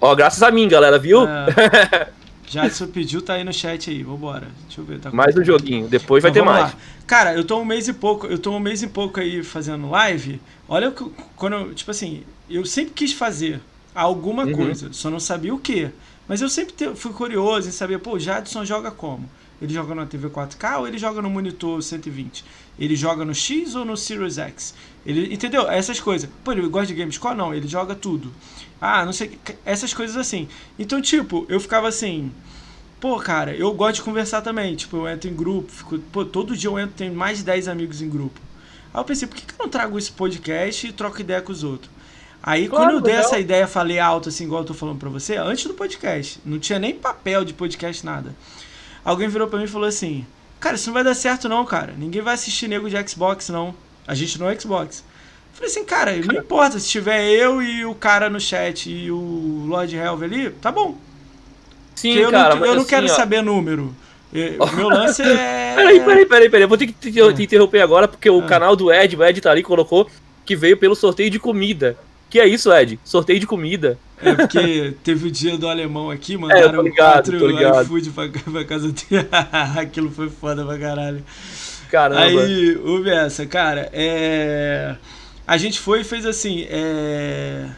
Ó, 0.00 0.14
graças 0.14 0.42
a 0.42 0.50
mim, 0.50 0.68
galera, 0.68 0.98
viu? 0.98 1.26
É. 1.30 2.20
Jadson 2.50 2.88
pediu, 2.88 3.22
tá 3.22 3.34
aí 3.34 3.44
no 3.44 3.52
chat 3.52 3.90
aí. 3.90 4.02
Vambora. 4.02 4.48
Deixa 4.66 4.80
eu 4.80 4.84
ver. 4.84 4.98
Tá 4.98 5.10
mais 5.12 5.36
um 5.36 5.44
joguinho. 5.44 5.86
Depois 5.86 6.24
então, 6.24 6.44
vai 6.44 6.54
ter 6.56 6.60
mais. 6.60 6.74
Lá. 6.74 6.80
Cara, 7.06 7.34
eu 7.34 7.44
tô 7.44 7.60
um 7.60 7.64
mês 7.64 7.86
e 7.86 7.92
pouco. 7.92 8.26
Eu 8.26 8.38
tô 8.38 8.50
um 8.50 8.58
mês 8.58 8.82
e 8.82 8.88
pouco 8.88 9.20
aí 9.20 9.44
fazendo 9.44 9.88
live. 9.88 10.40
Olha 10.68 10.92
quando 11.36 11.52
eu, 11.52 11.74
tipo 11.74 11.92
assim, 11.92 12.24
eu 12.48 12.64
sempre 12.64 12.92
quis 12.92 13.12
fazer 13.12 13.60
alguma 13.94 14.44
uhum. 14.44 14.52
coisa. 14.52 14.88
Só 14.92 15.10
não 15.10 15.20
sabia 15.20 15.54
o 15.54 15.58
que. 15.58 15.90
Mas 16.30 16.40
eu 16.40 16.48
sempre 16.48 16.94
fui 16.94 17.12
curioso 17.12 17.68
em 17.68 17.72
saber, 17.72 17.98
pô, 17.98 18.12
o 18.12 18.20
Jadson 18.20 18.64
joga 18.64 18.92
como? 18.92 19.28
Ele 19.60 19.74
joga 19.74 19.96
na 19.96 20.06
TV 20.06 20.30
4K 20.30 20.78
ou 20.78 20.86
ele 20.86 20.96
joga 20.96 21.20
no 21.20 21.28
monitor 21.28 21.82
120? 21.82 22.44
Ele 22.78 22.94
joga 22.94 23.24
no 23.24 23.34
X 23.34 23.74
ou 23.74 23.84
no 23.84 23.96
Series 23.96 24.38
X? 24.38 24.72
Ele, 25.04 25.34
entendeu? 25.34 25.68
Essas 25.68 25.98
coisas. 25.98 26.30
Pô, 26.44 26.52
ele 26.52 26.68
gosta 26.68 26.86
de 26.86 26.94
games 26.94 27.18
qual 27.18 27.34
não? 27.34 27.52
Ele 27.52 27.66
joga 27.66 27.96
tudo. 27.96 28.32
Ah, 28.80 29.04
não 29.04 29.12
sei. 29.12 29.40
Essas 29.64 29.92
coisas 29.92 30.16
assim. 30.16 30.46
Então, 30.78 31.02
tipo, 31.02 31.46
eu 31.48 31.58
ficava 31.58 31.88
assim. 31.88 32.30
Pô, 33.00 33.18
cara, 33.18 33.52
eu 33.52 33.74
gosto 33.74 33.96
de 33.96 34.02
conversar 34.02 34.40
também. 34.40 34.76
Tipo, 34.76 34.98
eu 34.98 35.08
entro 35.08 35.28
em 35.28 35.34
grupo. 35.34 35.72
Fico, 35.72 35.98
pô, 35.98 36.24
todo 36.24 36.56
dia 36.56 36.70
eu 36.70 36.78
entro, 36.78 36.94
tenho 36.96 37.12
mais 37.12 37.38
de 37.38 37.44
10 37.44 37.66
amigos 37.66 38.00
em 38.02 38.08
grupo. 38.08 38.40
Aí 38.94 39.00
eu 39.00 39.04
pensei, 39.04 39.26
por 39.26 39.36
que, 39.36 39.46
que 39.46 39.54
eu 39.54 39.64
não 39.64 39.68
trago 39.68 39.98
esse 39.98 40.12
podcast 40.12 40.86
e 40.86 40.92
troco 40.92 41.20
ideia 41.20 41.42
com 41.42 41.50
os 41.50 41.64
outros? 41.64 41.90
Aí 42.42 42.68
claro, 42.68 42.84
quando 42.84 42.94
eu 42.94 43.00
dei 43.00 43.14
essa 43.14 43.38
ideia, 43.38 43.66
falei 43.66 43.98
alto, 43.98 44.30
assim, 44.30 44.44
igual 44.44 44.62
eu 44.62 44.66
tô 44.66 44.74
falando 44.74 44.98
pra 44.98 45.10
você, 45.10 45.36
antes 45.36 45.66
do 45.66 45.74
podcast. 45.74 46.40
Não 46.44 46.58
tinha 46.58 46.78
nem 46.78 46.94
papel 46.94 47.44
de 47.44 47.52
podcast, 47.52 48.04
nada 48.04 48.34
alguém 49.04 49.28
virou 49.28 49.48
para 49.48 49.58
mim 49.58 49.64
e 49.64 49.68
falou 49.68 49.88
assim: 49.88 50.26
Cara, 50.58 50.76
isso 50.76 50.88
não 50.88 50.94
vai 50.94 51.04
dar 51.04 51.14
certo, 51.14 51.48
não, 51.48 51.64
cara. 51.64 51.94
Ninguém 51.96 52.22
vai 52.22 52.34
assistir 52.34 52.68
nego 52.68 52.88
de 52.88 53.08
Xbox, 53.08 53.48
não. 53.48 53.74
A 54.06 54.14
gente 54.14 54.38
não 54.38 54.48
é 54.48 54.58
Xbox. 54.58 55.04
falei 55.52 55.70
assim, 55.70 55.84
cara, 55.84 56.16
não 56.16 56.40
importa. 56.40 56.78
Se 56.78 56.88
tiver 56.88 57.30
eu 57.30 57.62
e 57.62 57.84
o 57.84 57.94
cara 57.94 58.28
no 58.28 58.40
chat 58.40 58.90
e 58.90 59.10
o 59.10 59.64
Lord 59.66 59.94
Helve 59.96 60.24
ali, 60.24 60.50
tá 60.50 60.70
bom. 60.70 60.96
Sim, 61.94 62.12
eu 62.14 62.30
cara. 62.30 62.54
Não, 62.54 62.66
eu 62.66 62.74
não 62.74 62.80
assim, 62.82 62.90
quero 62.90 63.06
ó... 63.06 63.08
saber 63.08 63.42
número. 63.42 63.94
O 64.32 64.76
meu 64.76 64.88
lance 64.88 65.22
é. 65.22 65.74
peraí, 65.74 65.98
peraí, 65.98 66.24
peraí, 66.24 66.48
peraí. 66.48 66.62
Eu 66.62 66.68
vou 66.68 66.78
ter 66.78 66.86
que 66.86 66.92
te, 66.92 67.10
te 67.10 67.20
é. 67.20 67.42
interromper 67.42 67.80
agora, 67.80 68.06
porque 68.06 68.30
o 68.30 68.44
é. 68.44 68.46
canal 68.46 68.76
do 68.76 68.92
Ed, 68.92 69.16
o 69.16 69.24
Ed 69.24 69.40
tá 69.40 69.50
ali, 69.50 69.60
colocou 69.60 70.08
que 70.46 70.54
veio 70.54 70.76
pelo 70.76 70.94
sorteio 70.94 71.28
de 71.28 71.40
comida. 71.40 71.98
Que 72.30 72.38
é 72.38 72.46
isso, 72.46 72.72
Ed? 72.72 72.98
Sorteio 73.04 73.40
de 73.40 73.46
comida. 73.46 73.98
É 74.22 74.34
porque 74.34 74.94
teve 75.02 75.26
o 75.26 75.30
dia 75.30 75.58
do 75.58 75.66
alemão 75.68 76.10
aqui, 76.10 76.36
mandaram 76.36 76.80
é, 76.80 76.82
ligado, 76.84 77.32
quatro 77.32 77.82
iFood 77.82 78.10
pra, 78.10 78.28
pra 78.28 78.64
casa 78.64 78.92
dele. 78.92 79.26
Aquilo 79.76 80.10
foi 80.10 80.30
foda 80.30 80.64
pra 80.64 80.78
caralho. 80.78 81.24
Caramba. 81.90 82.20
Aí, 82.20 82.78
ouve 82.84 83.10
essa, 83.10 83.44
cara, 83.46 83.90
é... 83.92 84.94
A 85.44 85.56
gente 85.56 85.80
foi 85.80 86.02
e 86.02 86.04
fez 86.04 86.24
assim, 86.24 86.66
é... 86.70 87.68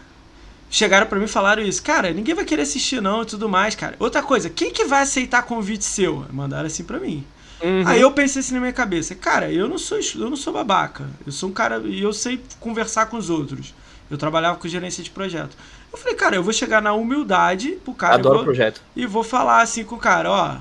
Chegaram 0.71 1.07
pra 1.07 1.19
mim 1.19 1.25
e 1.25 1.29
falaram 1.29 1.63
isso. 1.63 1.83
Cara, 1.83 2.13
ninguém 2.13 2.35
vai 2.35 2.45
querer 2.45 2.63
assistir 2.63 3.01
não 3.01 3.23
e 3.23 3.27
tudo 3.27 3.49
mais, 3.49 3.75
cara. 3.75 3.95
Outra 3.99 4.23
coisa, 4.23 4.51
quem 4.51 4.71
que 4.71 4.85
vai 4.85 5.03
aceitar 5.03 5.43
convite 5.43 5.85
seu? 5.85 6.27
Mandaram 6.31 6.67
assim 6.67 6.85
pra 6.85 6.99
mim. 6.99 7.25
Uhum. 7.63 7.85
Aí 7.87 8.01
eu 8.01 8.11
pensei 8.11 8.41
assim 8.41 8.55
na 8.55 8.61
minha 8.61 8.73
cabeça, 8.73 9.15
cara, 9.15 9.53
eu 9.53 9.69
não 9.69 9.79
sou 9.79 9.99
eu 10.17 10.29
não 10.29 10.37
sou 10.37 10.53
babaca. 10.53 11.09
Eu 11.25 11.31
sou 11.31 11.49
um 11.49 11.53
cara 11.53 11.79
e 11.85 12.03
eu 12.03 12.13
sei 12.13 12.41
conversar 12.59 13.07
com 13.07 13.17
os 13.17 13.31
outros. 13.31 13.73
Eu 14.11 14.19
trabalhava 14.19 14.59
com 14.59 14.69
gerência 14.69 15.03
de 15.03 15.11
projeto. 15.11 15.57
Eu 15.93 15.99
falei, 15.99 16.15
cara, 16.15 16.37
eu 16.37 16.43
vou 16.43 16.53
chegar 16.53 16.83
na 16.83 16.93
humildade 16.93 17.79
pro 17.85 17.95
cara. 17.95 18.15
Adoro 18.15 18.35
e 18.35 18.37
vou, 18.37 18.45
projeto. 18.45 18.83
E 18.97 19.07
vou 19.07 19.23
falar 19.23 19.63
assim 19.63 19.85
com 19.85 19.97
o 19.97 19.99
cara, 19.99 20.31
ó. 20.31 20.57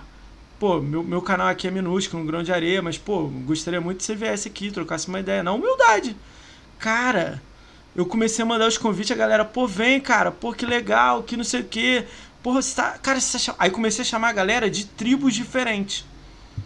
Pô, 0.59 0.79
meu, 0.79 1.03
meu 1.03 1.21
canal 1.21 1.47
aqui 1.47 1.67
é 1.67 1.71
minúsculo, 1.71 2.21
um 2.21 2.25
grão 2.25 2.43
de 2.43 2.53
areia, 2.53 2.81
mas, 2.81 2.97
pô, 2.97 3.23
gostaria 3.45 3.81
muito 3.81 3.97
que 3.97 4.03
você 4.03 4.15
viesse 4.15 4.47
aqui, 4.47 4.69
trocasse 4.69 5.07
uma 5.07 5.19
ideia. 5.19 5.41
Na 5.41 5.51
humildade. 5.51 6.15
Cara, 6.77 7.41
eu 7.95 8.05
comecei 8.05 8.43
a 8.43 8.45
mandar 8.45 8.67
os 8.67 8.77
convites, 8.77 9.11
a 9.11 9.15
galera, 9.15 9.43
pô, 9.43 9.67
vem, 9.67 9.99
cara, 9.99 10.31
pô, 10.31 10.53
que 10.53 10.65
legal, 10.65 11.23
que 11.23 11.35
não 11.35 11.43
sei 11.43 11.61
o 11.61 11.65
quê. 11.65 12.05
Porra, 12.43 12.61
você 12.61 12.75
tá. 12.75 12.97
Cara, 13.01 13.19
você 13.19 13.51
tá... 13.51 13.55
Aí 13.59 13.69
comecei 13.69 14.01
a 14.01 14.05
chamar 14.05 14.29
a 14.29 14.33
galera 14.33 14.69
de 14.69 14.85
tribos 14.85 15.33
diferentes. 15.33 16.05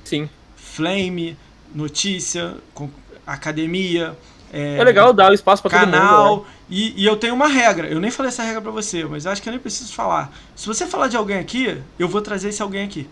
Sim. 0.04 0.30
Flame, 0.56 1.38
notícia, 1.74 2.56
academia. 3.26 4.16
É, 4.54 4.78
é 4.78 4.84
legal 4.84 5.14
dar 5.14 5.32
o 5.32 5.34
espaço 5.34 5.62
para 5.62 5.72
todo 5.72 5.88
mundo. 5.88 5.92
Canal. 5.92 6.38
Né? 6.38 6.46
E, 6.70 7.02
e, 7.04 7.06
eu 7.06 7.16
tenho 7.16 7.36
uma 7.36 7.48
regra, 7.48 7.88
eu 7.88 8.00
nem 8.00 8.10
falei 8.10 8.30
essa 8.30 8.42
regra 8.42 8.60
para 8.62 8.72
você, 8.72 9.06
mas 9.06 9.28
acho 9.28 9.42
que 9.42 9.48
eu 9.48 9.52
nem 9.52 9.60
preciso 9.60 9.94
falar. 9.94 10.32
Se 10.56 10.66
você 10.66 10.88
falar 10.88 11.08
de 11.08 11.16
alguém 11.16 11.38
aqui, 11.38 11.80
eu 12.00 12.08
vou 12.08 12.22
trazer 12.22 12.50
esse 12.50 12.62
alguém 12.62 12.84
aqui. 12.86 13.08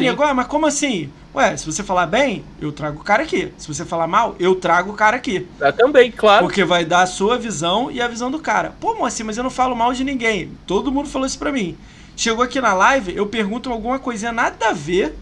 Nego, 0.00 0.22
ah, 0.22 0.34
mas 0.34 0.46
como 0.46 0.66
assim? 0.66 1.10
Ué, 1.34 1.56
se 1.56 1.66
você 1.66 1.82
falar 1.82 2.06
bem, 2.06 2.44
eu 2.60 2.72
trago 2.72 3.00
o 3.00 3.04
cara 3.04 3.22
aqui. 3.22 3.52
Se 3.58 3.68
você 3.68 3.84
falar 3.84 4.06
mal, 4.06 4.34
eu 4.40 4.54
trago 4.56 4.90
o 4.90 4.94
cara 4.94 5.16
aqui. 5.16 5.46
Eu 5.60 5.72
também, 5.72 6.10
claro. 6.10 6.46
Porque 6.46 6.64
vai 6.64 6.84
dar 6.84 7.02
a 7.02 7.06
sua 7.06 7.36
visão 7.38 7.90
e 7.90 8.00
a 8.00 8.08
visão 8.08 8.30
do 8.30 8.38
cara. 8.40 8.74
Pô, 8.80 8.94
Moacir, 8.94 9.24
mas 9.24 9.36
eu 9.36 9.44
não 9.44 9.50
falo 9.50 9.76
mal 9.76 9.92
de 9.92 10.02
ninguém. 10.02 10.52
Todo 10.66 10.90
mundo 10.90 11.08
falou 11.08 11.26
isso 11.26 11.38
pra 11.38 11.52
mim. 11.52 11.76
Chegou 12.16 12.42
aqui 12.42 12.60
na 12.60 12.72
live, 12.72 13.14
eu 13.14 13.26
pergunto 13.26 13.70
alguma 13.70 13.98
coisinha 13.98 14.32
nada 14.32 14.68
a 14.68 14.72
ver. 14.72 15.14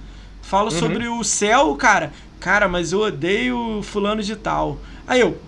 Falo 0.43 0.71
Uhum. 0.73 0.79
sobre 0.79 1.09
o 1.09 1.25
céu, 1.25 1.71
o 1.71 1.77
cara. 1.77 2.13
Cara, 2.41 2.69
mas 2.69 2.93
eu 2.93 3.01
odeio 3.01 3.83
fulano 3.83 4.23
de 4.23 4.37
tal. 4.37 4.79
Aí 5.07 5.21
eu. 5.21 5.39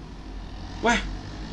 Ué, 0.83 1.01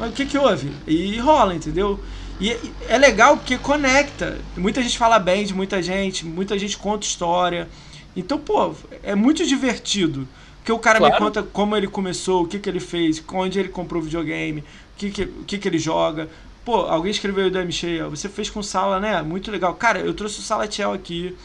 mas 0.01 0.11
o 0.11 0.13
que 0.13 0.25
que 0.25 0.37
houve? 0.37 0.71
E 0.87 1.17
rola, 1.19 1.55
entendeu? 1.55 1.99
E 2.39 2.47
e 2.49 2.73
é 2.89 2.97
legal 2.97 3.37
porque 3.37 3.57
conecta. 3.57 4.39
Muita 4.57 4.81
gente 4.81 4.97
fala 4.97 5.19
bem 5.19 5.45
de 5.45 5.53
muita 5.53 5.81
gente, 5.81 6.25
muita 6.25 6.57
gente 6.57 6.77
conta 6.77 7.05
história. 7.05 7.69
Então, 8.15 8.39
pô, 8.39 8.73
é 9.03 9.15
muito 9.15 9.45
divertido. 9.45 10.27
Porque 10.57 10.71
o 10.71 10.79
cara 10.79 10.99
me 10.99 11.07
Claro. 11.07 11.23
conta 11.25 11.43
como 11.43 11.75
ele 11.75 11.87
começou, 11.87 12.43
o 12.43 12.47
que, 12.47 12.59
que 12.59 12.69
ele 12.69 12.79
fez, 12.79 13.23
onde 13.31 13.59
ele 13.59 13.69
comprou 13.69 14.01
videogame, 14.01 14.61
o 14.61 14.65
que, 14.97 15.11
que, 15.11 15.23
o 15.23 15.43
que, 15.45 15.57
que 15.57 15.67
ele 15.67 15.79
joga. 15.79 16.29
Pô, 16.65 16.75
alguém 16.81 17.11
escreveu 17.11 17.45
aí 17.45 17.49
do 17.51 17.59
MX, 17.59 17.83
ó, 18.05 18.09
você 18.09 18.29
fez 18.29 18.49
com 18.49 18.61
Sala, 18.61 18.99
né? 18.99 19.21
Muito 19.23 19.49
legal. 19.51 19.73
Cara, 19.75 19.99
eu 19.99 20.13
trouxe 20.13 20.39
o 20.39 20.43
Salatiel 20.43 20.93
aqui. 20.93 21.35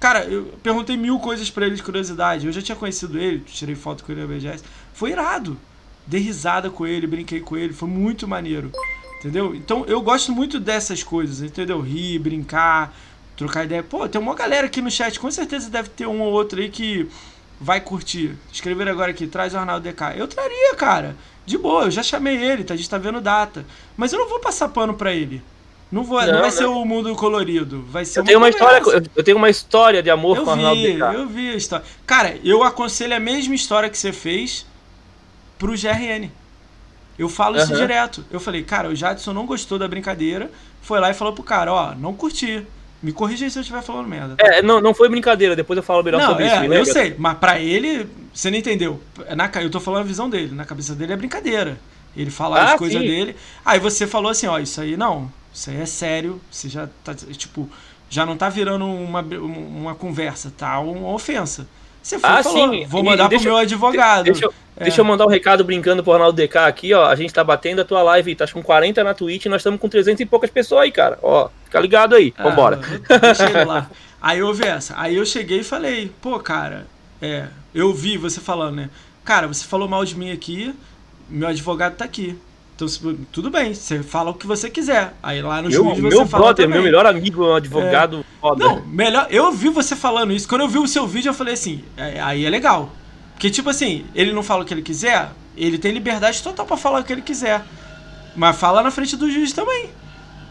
Cara, 0.00 0.24
eu 0.24 0.44
perguntei 0.62 0.96
mil 0.96 1.18
coisas 1.20 1.50
pra 1.50 1.66
ele 1.66 1.76
de 1.76 1.82
curiosidade. 1.82 2.46
Eu 2.46 2.52
já 2.52 2.60
tinha 2.62 2.76
conhecido 2.76 3.18
ele, 3.18 3.40
tirei 3.40 3.74
foto 3.76 4.04
com 4.04 4.12
ele 4.12 4.20
na 4.22 4.26
BGS. 4.26 4.64
Foi 4.92 5.10
irado. 5.12 5.56
Dei 6.06 6.20
risada 6.20 6.70
com 6.70 6.86
ele, 6.86 7.06
brinquei 7.06 7.40
com 7.40 7.56
ele, 7.56 7.72
foi 7.72 7.88
muito 7.88 8.28
maneiro. 8.28 8.70
Entendeu? 9.18 9.54
Então 9.54 9.84
eu 9.88 10.00
gosto 10.00 10.30
muito 10.30 10.60
dessas 10.60 11.02
coisas, 11.02 11.42
entendeu? 11.42 11.80
Rir, 11.80 12.18
brincar, 12.18 12.94
trocar 13.36 13.64
ideia. 13.64 13.82
Pô, 13.82 14.08
tem 14.08 14.20
uma 14.20 14.34
galera 14.34 14.66
aqui 14.66 14.80
no 14.80 14.90
chat, 14.90 15.18
com 15.18 15.30
certeza 15.30 15.68
deve 15.70 15.88
ter 15.88 16.06
um 16.06 16.20
ou 16.20 16.32
outro 16.32 16.60
aí 16.60 16.68
que 16.68 17.08
vai 17.60 17.80
curtir. 17.80 18.36
Escrever 18.52 18.88
agora 18.88 19.10
aqui, 19.10 19.26
traz 19.26 19.54
o 19.54 19.58
Arnaldo 19.58 19.88
DK. 19.88 20.16
Eu 20.16 20.28
traria, 20.28 20.74
cara. 20.76 21.16
De 21.44 21.56
boa, 21.56 21.84
eu 21.84 21.90
já 21.90 22.02
chamei 22.02 22.36
ele, 22.36 22.64
tá? 22.64 22.74
a 22.74 22.76
gente 22.76 22.90
tá 22.90 22.98
vendo 22.98 23.20
data. 23.20 23.64
Mas 23.96 24.12
eu 24.12 24.18
não 24.18 24.28
vou 24.28 24.40
passar 24.40 24.68
pano 24.68 24.94
pra 24.94 25.12
ele. 25.12 25.42
Não, 25.90 26.02
vou, 26.02 26.20
não, 26.20 26.26
Não, 26.26 26.34
vai 26.40 26.50
não. 26.50 26.50
ser 26.50 26.64
o 26.64 26.84
mundo 26.84 27.14
colorido. 27.14 27.82
Vai 27.88 28.04
ser 28.04 28.18
Eu 28.20 28.24
tenho 28.24 28.38
uma 28.38 28.48
história, 28.48 28.82
eu 29.14 29.24
tenho 29.24 29.36
uma 29.36 29.48
história 29.48 30.02
de 30.02 30.10
amor 30.10 30.36
Eu 30.36 30.42
com 30.44 30.50
o 30.50 30.52
Arnaldo 30.52 30.80
vi, 30.80 30.92
DK. 30.94 31.02
eu 31.14 31.26
vi 31.28 31.50
a 31.50 31.54
história. 31.54 31.84
Cara, 32.04 32.36
eu 32.44 32.62
aconselho 32.64 33.14
a 33.14 33.20
mesma 33.20 33.54
história 33.54 33.88
que 33.88 33.96
você 33.96 34.12
fez 34.12 34.66
pro 35.58 35.72
GRN. 35.72 36.30
Eu 37.18 37.28
falo 37.28 37.56
isso 37.56 37.72
Aham. 37.72 37.80
direto. 37.80 38.24
Eu 38.30 38.38
falei, 38.38 38.62
cara, 38.62 38.88
o 38.88 38.94
Jadson 38.94 39.32
não 39.32 39.46
gostou 39.46 39.78
da 39.78 39.88
brincadeira, 39.88 40.50
foi 40.82 41.00
lá 41.00 41.10
e 41.10 41.14
falou 41.14 41.32
pro 41.32 41.42
cara, 41.42 41.72
ó, 41.72 41.94
não 41.94 42.12
curti. 42.14 42.66
Me 43.02 43.12
corrija 43.12 43.44
aí 43.44 43.50
se 43.50 43.58
eu 43.58 43.60
estiver 43.60 43.82
falando 43.82 44.08
merda. 44.08 44.36
tá? 44.36 44.46
É, 44.46 44.62
não, 44.62 44.80
não 44.80 44.92
foi 44.94 45.08
brincadeira, 45.08 45.54
depois 45.54 45.76
eu 45.76 45.82
falo 45.82 46.02
melhor 46.02 46.20
não, 46.20 46.28
sobre 46.28 46.44
é, 46.44 46.46
isso. 46.48 46.56
eu 46.64 46.70
lembra? 46.70 46.84
sei, 46.92 47.14
mas 47.18 47.38
pra 47.38 47.58
ele, 47.60 48.06
você 48.32 48.50
não 48.50 48.58
entendeu. 48.58 49.00
Na, 49.36 49.50
eu 49.62 49.70
tô 49.70 49.80
falando 49.80 50.00
a 50.00 50.06
visão 50.06 50.28
dele, 50.28 50.54
na 50.54 50.64
cabeça 50.64 50.94
dele 50.94 51.12
é 51.12 51.16
brincadeira. 51.16 51.78
Ele 52.16 52.30
fala 52.30 52.58
Ah, 52.58 52.72
as 52.72 52.78
coisas 52.78 53.00
dele. 53.00 53.36
Aí 53.64 53.78
você 53.78 54.06
falou 54.06 54.30
assim, 54.30 54.46
ó, 54.46 54.58
isso 54.58 54.80
aí 54.80 54.96
não, 54.96 55.30
isso 55.52 55.68
aí 55.70 55.76
é 55.80 55.86
sério, 55.86 56.40
você 56.50 56.68
já 56.68 56.88
tá, 57.04 57.14
tipo, 57.14 57.68
já 58.08 58.24
não 58.24 58.36
tá 58.36 58.48
virando 58.48 58.86
uma, 58.86 59.20
uma 59.20 59.94
conversa, 59.94 60.52
tá 60.56 60.78
uma 60.80 61.08
ofensa. 61.12 61.66
Você 62.06 62.18
foi 62.20 62.30
e 62.30 62.32
Ah, 62.32 62.42
falou, 62.42 62.70
sim, 62.72 62.86
vou 62.86 63.00
e 63.00 63.04
mandar 63.04 63.28
deixa- 63.28 63.42
pro 63.44 63.52
meu 63.54 63.60
advogado. 63.62 64.24
Deixa 64.26 64.44
eu, 64.44 64.54
É. 64.76 64.84
deixa 64.84 65.00
eu 65.00 65.04
mandar 65.04 65.26
um 65.26 65.28
recado 65.28 65.64
brincando 65.64 66.04
pro 66.04 66.12
Arnaldo 66.12 66.36
DK 66.36 66.56
aqui, 66.58 66.94
ó. 66.94 67.04
A 67.06 67.16
gente 67.16 67.34
tá 67.34 67.42
batendo 67.42 67.80
a 67.80 67.84
tua 67.84 68.00
live, 68.02 68.36
tá 68.36 68.46
com 68.46 68.62
40 68.62 69.02
na 69.02 69.12
Twitch 69.12 69.46
e 69.46 69.48
nós 69.48 69.60
estamos 69.60 69.80
com 69.80 69.88
300 69.88 70.20
e 70.20 70.24
poucas 70.26 70.48
pessoas 70.48 70.82
aí, 70.82 70.92
cara. 70.92 71.18
Ó, 71.20 71.48
fica 71.64 71.80
ligado 71.80 72.14
aí. 72.14 72.32
Ah, 72.38 72.44
Vambora. 72.44 72.76
Deixa 73.20 73.44
ele 73.50 73.64
lá. 73.64 73.90
Aí 74.22 74.40
houve 74.40 74.64
essa. 74.64 74.94
Aí 74.96 75.16
eu 75.16 75.26
cheguei 75.26 75.60
e 75.60 75.64
falei, 75.64 76.12
pô, 76.22 76.38
cara, 76.38 76.86
é, 77.20 77.46
eu 77.74 77.92
vi 77.92 78.16
você 78.16 78.40
falando, 78.40 78.76
né? 78.76 78.90
Cara, 79.24 79.48
você 79.48 79.64
falou 79.64 79.88
mal 79.88 80.04
de 80.04 80.16
mim 80.16 80.30
aqui, 80.30 80.72
meu 81.28 81.48
advogado 81.48 81.96
tá 81.96 82.04
aqui. 82.04 82.38
Então, 82.76 82.86
tudo 83.32 83.50
bem, 83.50 83.72
você 83.72 84.02
fala 84.02 84.30
o 84.30 84.34
que 84.34 84.46
você 84.46 84.68
quiser. 84.68 85.14
Aí 85.22 85.40
lá 85.40 85.62
no 85.62 85.70
Meu, 85.70 85.82
juiz 85.82 85.98
meu 85.98 86.10
você 86.10 86.26
fala 86.26 86.44
brother, 86.44 86.66
também. 86.66 86.74
meu 86.78 86.82
melhor 86.84 87.06
amigo, 87.06 87.42
é 87.42 87.48
um 87.48 87.54
advogado 87.54 88.24
foda. 88.38 88.62
Não, 88.62 88.82
melhor. 88.86 89.26
Eu 89.30 89.50
vi 89.50 89.70
você 89.70 89.96
falando 89.96 90.30
isso. 90.32 90.46
Quando 90.46 90.60
eu 90.60 90.68
vi 90.68 90.78
o 90.78 90.86
seu 90.86 91.06
vídeo, 91.06 91.30
eu 91.30 91.34
falei 91.34 91.54
assim: 91.54 91.82
é, 91.96 92.20
aí 92.20 92.44
é 92.44 92.50
legal. 92.50 92.90
Porque, 93.32 93.48
tipo 93.50 93.70
assim, 93.70 94.04
ele 94.14 94.30
não 94.32 94.42
fala 94.42 94.62
o 94.62 94.66
que 94.66 94.74
ele 94.74 94.82
quiser, 94.82 95.30
ele 95.56 95.78
tem 95.78 95.90
liberdade 95.90 96.42
total 96.42 96.66
pra 96.66 96.76
falar 96.76 97.00
o 97.00 97.04
que 97.04 97.12
ele 97.14 97.22
quiser. 97.22 97.62
Mas 98.36 98.56
fala 98.58 98.82
na 98.82 98.90
frente 98.90 99.16
do 99.16 99.30
juiz 99.30 99.54
também. 99.54 99.88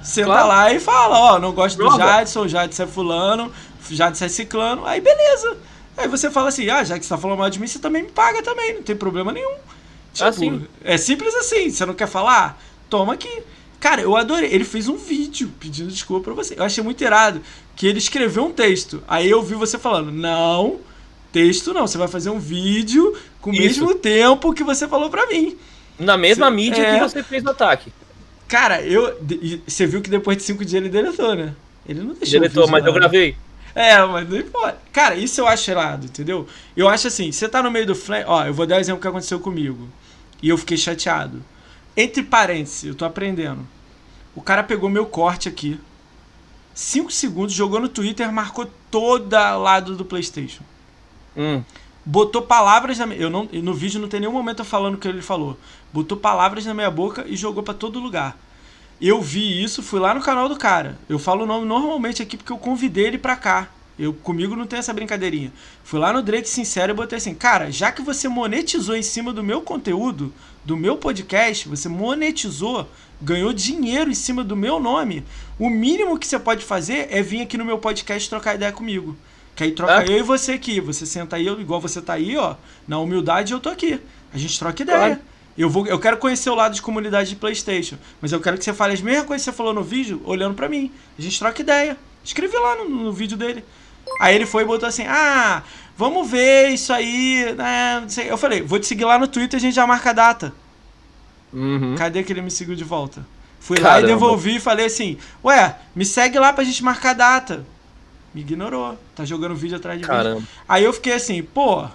Senta 0.01 0.25
Claro. 0.27 0.47
lá 0.47 0.73
e 0.73 0.79
fala: 0.79 1.19
ó, 1.35 1.39
não 1.39 1.51
gosto 1.51 1.77
do 1.77 1.85
Prova. 1.85 1.97
Jadson, 1.99 2.41
o 2.41 2.47
Jadson 2.47 2.83
é 2.83 2.87
fulano, 2.87 3.51
Jadson 3.89 4.25
é 4.25 4.29
ciclano. 4.29 4.83
Aí 4.85 4.99
beleza. 4.99 5.57
Aí 5.95 6.07
você 6.07 6.31
fala 6.31 6.49
assim: 6.49 6.67
ah, 6.71 6.83
já 6.83 6.97
que 6.97 7.05
você 7.05 7.09
tá 7.09 7.19
falando 7.19 7.37
mal 7.37 7.49
de 7.51 7.59
mim, 7.59 7.67
você 7.67 7.77
também 7.77 8.01
me 8.01 8.09
paga 8.09 8.41
também, 8.41 8.73
não 8.73 8.81
tem 8.83 8.95
problema 8.95 9.31
nenhum. 9.31 9.53
Tipo, 10.15 10.29
Assim. 10.29 10.67
É 10.83 10.97
simples 10.97 11.33
assim. 11.35 11.69
Você 11.69 11.85
não 11.85 11.93
quer 11.93 12.07
falar? 12.07 12.61
Toma 12.89 13.13
aqui. 13.13 13.41
Cara, 13.79 14.01
eu 14.01 14.15
adorei. 14.15 14.49
Ele 14.51 14.63
fez 14.63 14.87
um 14.87 14.95
vídeo 14.95 15.51
pedindo 15.59 15.89
desculpa 15.91 16.23
pra 16.25 16.33
você. 16.33 16.55
Eu 16.57 16.63
achei 16.63 16.83
muito 16.83 17.03
irado 17.03 17.41
que 17.75 17.85
ele 17.85 17.99
escreveu 17.99 18.45
um 18.45 18.51
texto. 18.51 19.03
Aí 19.07 19.29
eu 19.29 19.43
vi 19.43 19.53
você 19.55 19.77
falando: 19.77 20.11
não, 20.11 20.79
texto 21.31 21.73
não. 21.73 21.85
Você 21.85 21.97
vai 21.97 22.07
fazer 22.07 22.29
um 22.29 22.39
vídeo 22.39 23.15
com 23.41 23.51
o 23.51 23.53
Isso. 23.53 23.61
mesmo 23.85 23.95
tempo 23.95 24.53
que 24.53 24.63
você 24.63 24.87
falou 24.87 25.09
pra 25.09 25.27
mim. 25.27 25.55
Na 25.99 26.17
mesma 26.17 26.47
Cê- 26.49 26.51
mídia 26.55 26.81
é. 26.81 26.93
que 26.95 26.99
você 27.09 27.21
fez 27.23 27.43
o 27.45 27.49
ataque. 27.49 27.91
Cara, 28.47 28.81
eu. 28.81 29.19
Você 29.67 29.85
viu 29.85 30.01
que 30.01 30.09
depois 30.09 30.37
de 30.37 30.43
cinco 30.43 30.63
dias 30.63 30.81
ele 30.81 30.89
deletou, 30.89 31.35
né? 31.35 31.53
Ele 31.87 31.99
não 32.01 32.13
deixou. 32.13 32.37
o 32.39 32.41
Deletou, 32.41 32.67
mas 32.67 32.81
lá, 32.83 32.89
eu 32.89 32.93
né? 32.93 32.99
gravei. 32.99 33.35
É, 33.75 34.03
mas 34.05 34.27
não 34.29 34.37
importa. 34.37 34.77
Cara, 34.93 35.15
isso 35.15 35.41
eu 35.41 35.47
acho 35.47 35.69
errado, 35.69 36.05
entendeu? 36.05 36.47
Eu 36.77 36.87
acho 36.87 37.07
assim, 37.07 37.29
você 37.31 37.47
tá 37.49 37.61
no 37.61 37.69
meio 37.69 37.85
do 37.85 37.93
flash. 37.93 38.23
Ó, 38.25 38.45
eu 38.45 38.53
vou 38.53 38.65
dar 38.65 38.77
um 38.77 38.79
exemplo 38.79 39.01
que 39.01 39.07
aconteceu 39.07 39.39
comigo. 39.39 39.89
E 40.45 40.49
eu 40.49 40.59
fiquei 40.59 40.77
chateado. 40.77 41.43
Entre 41.97 42.21
parênteses, 42.21 42.83
eu 42.83 42.93
tô 42.93 43.03
aprendendo. 43.03 43.67
O 44.35 44.41
cara 44.41 44.63
pegou 44.63 44.87
meu 44.87 45.07
corte 45.07 45.49
aqui. 45.49 45.79
5 46.71 47.11
segundos, 47.11 47.51
jogou 47.55 47.79
no 47.79 47.89
Twitter, 47.89 48.31
marcou 48.31 48.69
todo 48.91 49.33
lado 49.33 49.95
do 49.95 50.05
PlayStation. 50.05 50.61
Hum. 51.35 51.63
Botou 52.05 52.43
palavras 52.43 52.99
na 52.99 53.07
minha. 53.07 53.19
Eu 53.19 53.31
não, 53.31 53.49
no 53.51 53.73
vídeo 53.73 53.99
não 53.99 54.07
tem 54.07 54.19
nenhum 54.19 54.33
momento 54.33 54.59
eu 54.59 54.65
falando 54.65 54.93
o 54.93 54.97
que 54.99 55.07
ele 55.07 55.23
falou. 55.23 55.57
Botou 55.91 56.15
palavras 56.15 56.63
na 56.63 56.75
minha 56.75 56.91
boca 56.91 57.25
e 57.27 57.35
jogou 57.35 57.63
pra 57.63 57.73
todo 57.73 57.99
lugar. 57.99 58.37
Eu 59.01 59.23
vi 59.23 59.63
isso, 59.63 59.81
fui 59.81 59.99
lá 59.99 60.13
no 60.13 60.21
canal 60.21 60.47
do 60.47 60.57
cara. 60.57 60.99
Eu 61.09 61.17
falo 61.17 61.45
o 61.45 61.47
nome 61.47 61.65
normalmente 61.65 62.21
aqui 62.21 62.37
porque 62.37 62.53
eu 62.53 62.59
convidei 62.59 63.07
ele 63.07 63.17
pra 63.17 63.35
cá. 63.35 63.69
Eu 63.97 64.13
comigo 64.13 64.55
não 64.55 64.67
tem 64.67 64.79
essa 64.79 64.91
brincadeirinha. 64.93 65.53
Fui 65.83 65.99
lá 65.99 66.11
no 66.11 66.21
Drake 66.21 66.49
Sincero 66.49 66.91
e 66.91 66.95
botei 66.95 67.17
assim: 67.17 67.33
"Cara, 67.33 67.71
já 67.71 67.91
que 67.91 68.01
você 68.01 68.27
monetizou 68.27 68.95
em 68.95 69.01
cima 69.01 69.31
do 69.31 69.41
meu 69.43 69.61
conteúdo, 69.61 70.33
do 70.65 70.75
meu 70.75 70.97
podcast, 70.97 71.67
você 71.69 71.87
monetizou, 71.87 72.89
ganhou 73.21 73.53
dinheiro 73.53 74.09
em 74.11 74.15
cima 74.15 74.43
do 74.43 74.55
meu 74.55 74.79
nome, 74.79 75.23
o 75.57 75.69
mínimo 75.69 76.17
que 76.19 76.27
você 76.27 76.37
pode 76.37 76.65
fazer 76.65 77.07
é 77.09 77.21
vir 77.21 77.41
aqui 77.41 77.57
no 77.57 77.63
meu 77.63 77.77
podcast 77.77 78.29
trocar 78.29 78.55
ideia 78.55 78.71
comigo. 78.71 79.15
Que 79.55 79.63
aí 79.63 79.71
troca 79.71 79.99
Ah. 79.99 80.05
eu 80.05 80.17
e 80.19 80.23
você 80.23 80.51
aqui. 80.53 80.81
Você 80.81 81.05
senta 81.05 81.37
aí, 81.37 81.45
eu- 81.45 81.61
igual 81.61 81.79
você 81.79 82.01
tá 82.01 82.13
aí, 82.13 82.35
ó. 82.35 82.55
Na 82.85 82.99
humildade 82.99 83.53
eu 83.53 83.59
tô 83.61 83.69
aqui. 83.69 83.99
A 84.33 84.37
gente 84.37 84.59
troca 84.59 84.81
ideia. 84.83 84.97
Claro. 84.99 85.21
Eu, 85.57 85.69
vou, 85.69 85.87
eu 85.87 85.97
quero 85.97 86.17
conhecer 86.17 86.49
o 86.49 86.55
lado 86.55 86.73
de 86.75 86.81
comunidade 86.81 87.29
de 87.29 87.35
Playstation. 87.37 87.95
Mas 88.21 88.33
eu 88.33 88.41
quero 88.41 88.57
que 88.57 88.65
você 88.65 88.73
fale 88.73 88.93
as 88.93 88.99
mesmas 88.99 89.25
coisas 89.25 89.45
que 89.45 89.51
você 89.51 89.55
falou 89.55 89.73
no 89.73 89.81
vídeo, 89.81 90.21
olhando 90.25 90.53
pra 90.55 90.67
mim. 90.67 90.91
A 91.17 91.21
gente 91.21 91.39
troca 91.39 91.61
ideia. 91.61 91.97
Escrevi 92.21 92.57
lá 92.57 92.75
no, 92.75 92.89
no 92.89 93.13
vídeo 93.13 93.37
dele. 93.37 93.63
Aí 94.19 94.35
ele 94.35 94.45
foi 94.45 94.63
e 94.63 94.65
botou 94.65 94.87
assim: 94.87 95.03
Ah, 95.07 95.63
vamos 95.97 96.29
ver 96.29 96.69
isso 96.69 96.91
aí. 96.93 97.53
né, 97.57 97.99
não 98.01 98.09
sei." 98.09 98.29
Eu 98.29 98.37
falei, 98.37 98.61
vou 98.61 98.79
te 98.79 98.87
seguir 98.87 99.05
lá 99.05 99.17
no 99.19 99.27
Twitter 99.27 99.57
e 99.57 99.59
a 99.59 99.61
gente 99.61 99.75
já 99.75 99.85
marca 99.87 100.09
a 100.11 100.13
data. 100.13 100.53
Uhum. 101.53 101.95
Cadê 101.97 102.23
que 102.23 102.33
ele 102.33 102.41
me 102.41 102.51
seguiu 102.51 102.75
de 102.75 102.83
volta? 102.83 103.25
Fui 103.59 103.77
lá 103.77 103.91
e 103.99 104.01
Caramba. 104.01 104.07
devolvi 104.07 104.57
e 104.57 104.59
falei 104.59 104.85
assim: 104.85 105.17
Ué, 105.43 105.75
me 105.95 106.05
segue 106.05 106.37
lá 106.37 106.53
pra 106.53 106.63
gente 106.63 106.83
marcar 106.83 107.11
a 107.11 107.13
data. 107.13 107.65
Me 108.33 108.41
ignorou. 108.41 108.97
Tá 109.15 109.23
jogando 109.23 109.55
vídeo 109.55 109.77
atrás 109.77 109.97
de 109.97 110.03
mim. 110.05 110.11
Caramba. 110.11 110.43
Aí 110.67 110.83
eu 110.83 110.91
fiquei 110.93 111.13
assim, 111.13 111.41
pô. 111.41 111.85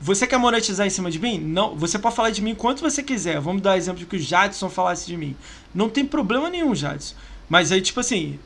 Você 0.00 0.26
quer 0.26 0.38
monetizar 0.38 0.86
em 0.86 0.90
cima 0.90 1.10
de 1.10 1.18
mim? 1.20 1.38
Não. 1.38 1.76
Você 1.76 1.98
pode 1.98 2.16
falar 2.16 2.30
de 2.30 2.42
mim 2.42 2.54
quanto 2.54 2.80
você 2.80 3.02
quiser. 3.02 3.38
Vamos 3.40 3.62
dar 3.62 3.76
exemplo 3.76 4.00
de 4.00 4.06
que 4.06 4.16
o 4.16 4.18
Jadson 4.18 4.68
falasse 4.70 5.06
de 5.06 5.16
mim. 5.16 5.36
Não 5.74 5.88
tem 5.88 6.04
problema 6.04 6.48
nenhum, 6.50 6.74
Jadson. 6.74 7.14
Mas 7.48 7.70
aí, 7.70 7.80
tipo 7.80 8.00
assim, 8.00 8.38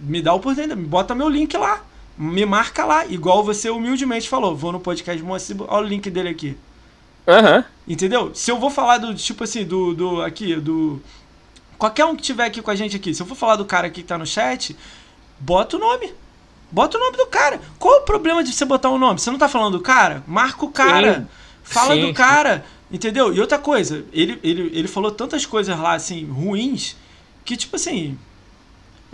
me 0.00 0.20
dá 0.20 0.32
a 0.32 0.34
oportunidade, 0.34 0.80
bota 0.80 1.14
meu 1.14 1.28
link 1.28 1.56
lá. 1.56 1.82
Me 2.16 2.44
marca 2.44 2.84
lá. 2.84 3.06
Igual 3.06 3.44
você 3.44 3.70
humildemente 3.70 4.28
falou. 4.28 4.56
Vou 4.56 4.72
no 4.72 4.80
podcast 4.80 5.22
Moacir, 5.22 5.56
olha 5.68 5.86
o 5.86 5.88
link 5.88 6.10
dele 6.10 6.30
aqui. 6.30 6.56
Aham. 7.26 7.64
Entendeu? 7.86 8.34
Se 8.34 8.50
eu 8.50 8.58
vou 8.58 8.70
falar 8.70 8.98
do, 8.98 9.14
tipo 9.14 9.44
assim, 9.44 9.64
do, 9.64 9.94
do, 9.94 10.22
aqui, 10.22 10.56
do... 10.56 11.00
Qualquer 11.78 12.04
um 12.06 12.16
que 12.16 12.22
tiver 12.22 12.46
aqui 12.46 12.60
com 12.60 12.70
a 12.70 12.74
gente 12.74 12.96
aqui, 12.96 13.14
se 13.14 13.22
eu 13.22 13.26
for 13.26 13.36
falar 13.36 13.54
do 13.54 13.64
cara 13.64 13.86
aqui 13.86 14.02
que 14.02 14.08
tá 14.08 14.18
no 14.18 14.26
chat, 14.26 14.76
bota 15.38 15.76
o 15.76 15.78
nome. 15.80 16.12
Bota 16.70 16.96
o 16.98 17.00
nome 17.00 17.16
do 17.16 17.26
cara. 17.26 17.60
Qual 17.78 18.00
o 18.00 18.02
problema 18.02 18.42
de 18.42 18.52
você 18.52 18.64
botar 18.64 18.90
um 18.90 18.98
nome? 18.98 19.20
Você 19.20 19.30
não 19.30 19.38
tá 19.38 19.48
falando 19.48 19.78
do 19.78 19.82
cara? 19.82 20.24
Marca 20.26 20.64
o 20.64 20.70
cara. 20.70 21.20
Sim. 21.20 21.26
Fala 21.62 21.94
Sim, 21.94 22.00
do 22.00 22.06
sim. 22.08 22.14
cara. 22.14 22.64
Entendeu? 22.90 23.32
E 23.32 23.40
outra 23.40 23.58
coisa, 23.58 24.04
ele, 24.12 24.40
ele, 24.42 24.70
ele 24.74 24.88
falou 24.88 25.10
tantas 25.10 25.44
coisas 25.44 25.78
lá, 25.78 25.92
assim, 25.94 26.24
ruins, 26.24 26.96
que 27.44 27.56
tipo 27.56 27.76
assim. 27.76 28.18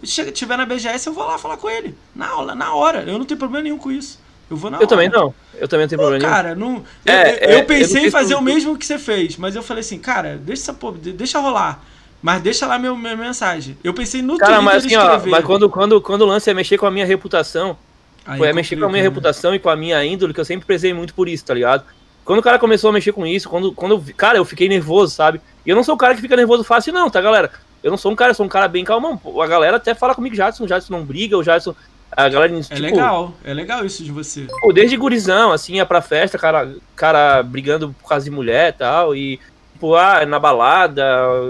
Chega, 0.07 0.33
tiver 0.33 0.57
na 0.57 0.67
BGS, 0.67 1.07
eu 1.07 1.13
vou 1.13 1.25
lá 1.27 1.39
falar 1.39 1.57
com 1.57 1.69
ele. 1.69 1.95
Na 2.15 2.29
aula, 2.29 2.55
na 2.55 2.75
hora. 2.75 3.03
Eu 3.07 3.19
não 3.19 3.25
tenho 3.25 3.39
problema 3.39 3.63
nenhum 3.63 3.79
com 3.79 3.91
isso. 3.91 4.19
Eu 4.51 4.57
vou 4.57 4.71
na 4.71 4.77
Eu 4.77 4.81
hora. 4.81 4.89
também 4.89 5.09
não. 5.09 5.35
Eu 5.55 5.69
também 5.69 5.85
não 5.85 5.89
tenho 5.89 5.99
Pô, 6.01 6.05
problema 6.09 6.19
nenhum. 6.19 6.35
cara, 6.35 6.55
não. 6.55 6.85
Eu, 7.05 7.13
É, 7.13 7.31
eu- 7.45 7.51
é, 7.51 7.61
eu 7.61 7.65
pensei 7.65 8.03
eu 8.03 8.09
em 8.09 8.11
fazer 8.11 8.35
não 8.35 8.41
o 8.41 8.45
mesmo 8.45 8.77
que 8.77 8.85
você 8.87 8.99
fez, 8.99 9.37
mas 9.37 9.57
eu 9.57 9.63
falei 9.63 9.81
assim, 9.81 9.99
cara, 9.99 10.37
deixa 10.37 10.71
essa 10.71 10.77
deixa 11.15 11.39
rolar. 11.39 11.83
Mas 12.23 12.41
deixa 12.43 12.67
lá 12.67 12.79
meu, 12.79 12.97
minha 12.97 13.17
mensagem. 13.17 13.77
Eu 13.85 13.93
pensei 13.93 14.23
no 14.23 14.39
Cara, 14.39 14.53
Twitter 14.55 14.65
mas 14.65 14.85
assim, 14.87 14.97
ó, 14.97 15.21
mas 15.27 15.45
quando, 15.45 15.69
quando, 15.69 16.01
quando 16.01 16.23
o 16.23 16.27
lance 16.27 16.49
é 16.51 16.55
mexer 16.55 16.79
com 16.79 16.87
a 16.87 16.91
minha 16.91 17.05
reputação, 17.05 17.77
Aí 18.25 18.39
foi 18.39 18.49
é 18.49 18.53
mexer 18.53 18.77
com 18.77 18.87
a 18.87 18.89
minha 18.89 19.03
né? 19.03 19.09
reputação 19.09 19.55
e 19.55 19.59
com 19.59 19.69
a 19.69 19.77
minha 19.77 20.03
índole, 20.05 20.33
que 20.33 20.41
eu 20.41 20.45
sempre 20.45 20.67
prezei 20.67 20.95
muito 20.95 21.13
por 21.13 21.29
isso, 21.29 21.45
tá 21.45 21.53
ligado? 21.53 21.85
Quando 22.25 22.39
o 22.39 22.43
cara 22.43 22.59
começou 22.59 22.89
a 22.89 22.93
mexer 22.95 23.13
com 23.13 23.27
isso, 23.27 23.47
quando, 23.51 23.73
quando 23.73 23.93
eu 23.97 24.15
cara, 24.17 24.39
eu 24.39 24.45
fiquei 24.47 24.67
nervoso, 24.69 25.15
sabe? 25.15 25.39
E 25.67 25.69
eu 25.71 25.77
não 25.77 25.85
sou 25.85 25.95
um 25.95 25.99
cara 25.99 26.15
que 26.15 26.23
fica 26.23 26.35
nervoso 26.35 26.65
fácil, 26.65 26.95
não, 26.95 27.11
tá, 27.11 27.21
galera? 27.21 27.53
Eu 27.85 27.91
não 27.91 27.99
sou 27.99 28.11
um 28.11 28.17
cara, 28.17 28.31
eu 28.31 28.35
sou 28.35 28.47
um 28.47 28.49
cara 28.49 28.67
bem 28.67 28.83
calmão. 28.83 29.21
A 29.43 29.47
galera 29.47 29.77
até 29.77 29.95
fala 29.95 30.15
comigo, 30.15 30.35
Jadson, 30.35 30.65
o 30.65 30.69
Jadson 30.69 30.91
não 30.91 31.05
briga, 31.05 31.37
o 31.37 31.43
Jadson. 31.43 31.75
A 32.11 32.29
galera, 32.31 32.57
É 32.57 32.63
tipo, 32.63 32.81
legal, 32.81 33.35
é 33.45 33.53
legal 33.53 33.85
isso 33.85 34.03
de 34.03 34.11
você. 34.11 34.47
Pô, 34.63 34.73
desde 34.73 34.97
gurizão, 34.97 35.53
assim, 35.53 35.75
ia 35.75 35.85
pra 35.85 36.01
festa, 36.01 36.39
cara, 36.39 36.75
cara 36.97 37.43
brigando 37.43 37.95
por 38.01 38.09
causa 38.09 38.25
de 38.25 38.31
mulher 38.31 38.71
e 38.71 38.73
tal, 38.73 39.15
e, 39.15 39.39
tipo, 39.73 39.95
ah, 39.97 40.25
na 40.25 40.39
balada, 40.39 41.05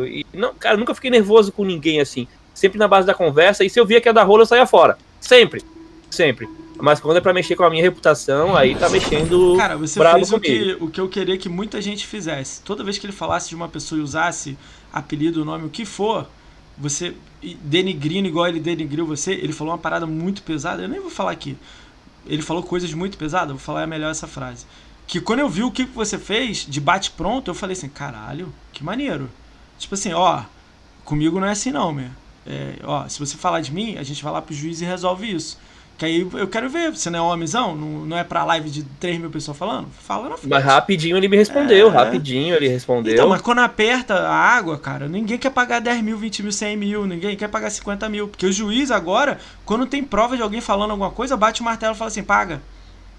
e, 0.06 0.26
não, 0.32 0.54
cara, 0.54 0.76
nunca 0.76 0.94
fiquei 0.94 1.10
nervoso 1.10 1.52
com 1.52 1.64
ninguém, 1.64 2.00
assim, 2.00 2.26
sempre 2.54 2.78
na 2.78 2.88
base 2.88 3.06
da 3.06 3.12
conversa, 3.12 3.62
e 3.62 3.68
se 3.68 3.78
eu 3.78 3.84
via 3.84 4.00
que 4.00 4.08
ia 4.08 4.12
dar 4.12 4.24
rola, 4.24 4.42
eu 4.42 4.46
saía 4.46 4.66
fora, 4.66 4.96
sempre, 5.20 5.62
sempre, 6.10 6.48
mas 6.78 6.98
quando 6.98 7.18
é 7.18 7.20
pra 7.20 7.34
mexer 7.34 7.56
com 7.56 7.64
a 7.64 7.70
minha 7.70 7.82
reputação, 7.82 8.56
aí 8.56 8.74
tá 8.74 8.88
mexendo 8.88 9.56
Cara, 9.58 9.76
você 9.76 10.00
fez 10.00 10.32
o 10.32 10.40
que, 10.40 10.76
o 10.80 10.88
que 10.88 11.00
eu 11.00 11.08
queria 11.08 11.36
que 11.36 11.48
muita 11.48 11.80
gente 11.80 12.06
fizesse. 12.06 12.62
Toda 12.62 12.82
vez 12.82 12.98
que 12.98 13.06
ele 13.06 13.12
falasse 13.12 13.48
de 13.50 13.54
uma 13.54 13.68
pessoa 13.68 13.98
e 13.98 14.02
usasse 14.02 14.56
apelido, 14.94 15.44
nome, 15.44 15.66
o 15.66 15.70
que 15.70 15.84
for, 15.84 16.28
você 16.78 17.14
denigrindo 17.62 18.28
igual 18.28 18.46
ele 18.46 18.60
denigriu 18.60 19.04
você, 19.04 19.32
ele 19.32 19.52
falou 19.52 19.72
uma 19.72 19.78
parada 19.78 20.06
muito 20.06 20.42
pesada, 20.42 20.82
eu 20.82 20.88
nem 20.88 21.00
vou 21.00 21.10
falar 21.10 21.32
aqui. 21.32 21.56
Ele 22.26 22.40
falou 22.40 22.62
coisas 22.62 22.92
muito 22.94 23.18
pesadas, 23.18 23.50
vou 23.50 23.58
falar 23.58 23.86
melhor 23.86 24.10
essa 24.10 24.26
frase. 24.26 24.64
Que 25.06 25.20
quando 25.20 25.40
eu 25.40 25.48
vi 25.48 25.62
o 25.62 25.70
que 25.70 25.84
você 25.84 26.18
fez 26.18 26.66
de 26.66 26.80
bate 26.80 27.10
pronto, 27.10 27.50
eu 27.50 27.54
falei 27.54 27.74
assim, 27.74 27.88
caralho, 27.88 28.52
que 28.72 28.82
maneiro. 28.82 29.28
Tipo 29.78 29.94
assim, 29.94 30.12
ó, 30.12 30.44
comigo 31.04 31.38
não 31.38 31.46
é 31.46 31.50
assim 31.50 31.70
não, 31.70 31.92
meu. 31.92 32.08
É, 32.46 32.76
ó, 32.82 33.06
se 33.08 33.18
você 33.18 33.36
falar 33.36 33.60
de 33.60 33.72
mim, 33.72 33.96
a 33.96 34.02
gente 34.02 34.22
vai 34.22 34.32
lá 34.32 34.40
pro 34.40 34.54
juiz 34.54 34.80
e 34.80 34.84
resolve 34.84 35.30
isso. 35.30 35.58
Que 35.96 36.04
aí 36.06 36.26
eu 36.34 36.48
quero 36.48 36.68
ver, 36.68 36.90
você 36.90 37.08
não 37.08 37.30
é 37.30 37.34
homenzão? 37.34 37.76
Não, 37.76 38.04
não 38.04 38.18
é 38.18 38.24
pra 38.24 38.44
live 38.44 38.68
de 38.68 38.82
3 38.98 39.16
mil 39.18 39.30
pessoas 39.30 39.56
falando? 39.56 39.86
Fala 39.92 40.28
na 40.28 40.36
frente. 40.36 40.50
Mas 40.50 40.64
rapidinho 40.64 41.16
ele 41.16 41.28
me 41.28 41.36
respondeu, 41.36 41.88
É. 41.88 41.90
rapidinho 41.90 42.52
ele 42.56 42.66
respondeu. 42.68 43.14
Então, 43.14 43.28
mas 43.28 43.40
quando 43.40 43.60
aperta 43.60 44.14
a 44.14 44.34
água, 44.34 44.76
cara, 44.76 45.06
ninguém 45.06 45.38
quer 45.38 45.50
pagar 45.50 45.80
10 45.80 46.02
mil, 46.02 46.18
20 46.18 46.42
mil, 46.42 46.50
100 46.50 46.76
mil, 46.76 47.06
ninguém 47.06 47.36
quer 47.36 47.46
pagar 47.48 47.70
50 47.70 48.08
mil. 48.08 48.26
Porque 48.26 48.44
o 48.44 48.52
juiz 48.52 48.90
agora, 48.90 49.38
quando 49.64 49.86
tem 49.86 50.02
prova 50.02 50.36
de 50.36 50.42
alguém 50.42 50.60
falando 50.60 50.90
alguma 50.90 51.12
coisa, 51.12 51.36
bate 51.36 51.60
o 51.60 51.64
martelo 51.64 51.94
e 51.94 51.96
fala 51.96 52.08
assim, 52.08 52.24
paga. 52.24 52.60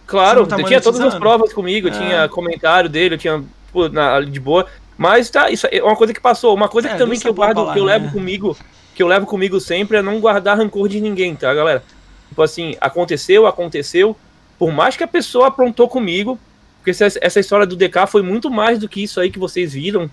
Claro, 0.05 0.45
tá 0.45 0.57
eu 0.59 0.65
tinha 0.65 0.81
todas 0.81 0.99
as 0.99 1.15
provas 1.15 1.53
comigo, 1.53 1.87
eu 1.87 1.93
É. 1.93 1.97
tinha 1.97 2.29
comentário 2.29 2.89
dele, 2.89 3.15
eu 3.15 3.19
tinha 3.19 3.41
pô, 3.71 3.87
na, 3.87 4.19
de 4.19 4.39
boa. 4.39 4.65
Mas 4.97 5.29
tá, 5.29 5.49
isso 5.49 5.65
é 5.71 5.81
uma 5.81 5.95
coisa 5.95 6.13
que 6.13 6.19
passou. 6.21 6.53
Uma 6.53 6.67
coisa 6.69 6.89
É, 6.89 6.91
que 6.91 6.97
também 6.97 7.17
que 7.17 7.27
eu 7.27 7.33
guardo, 7.33 7.63
lá, 7.63 7.73
que 7.73 7.79
eu 7.79 7.85
né? 7.85 7.93
levo 7.97 8.11
comigo, 8.11 8.57
que 8.93 9.01
eu 9.01 9.07
levo 9.07 9.25
comigo 9.25 9.59
sempre 9.61 9.97
é 9.97 10.01
não 10.01 10.19
guardar 10.19 10.57
rancor 10.57 10.87
de 10.89 10.99
ninguém, 11.01 11.35
tá, 11.35 11.53
galera? 11.53 11.81
Tipo 12.29 12.41
assim, 12.41 12.75
aconteceu, 12.81 13.47
aconteceu. 13.47 14.15
Por 14.57 14.71
mais 14.71 14.95
que 14.95 15.03
a 15.03 15.07
pessoa 15.07 15.47
aprontou 15.47 15.87
comigo, 15.87 16.39
porque 16.83 17.03
essa, 17.03 17.39
história 17.39 17.65
do 17.65 17.75
DK 17.75 18.05
foi 18.07 18.21
muito 18.21 18.49
mais 18.51 18.77
do 18.77 18.87
que 18.87 19.03
isso 19.03 19.19
aí 19.19 19.31
que 19.31 19.39
vocês 19.39 19.73
viram. 19.73 20.09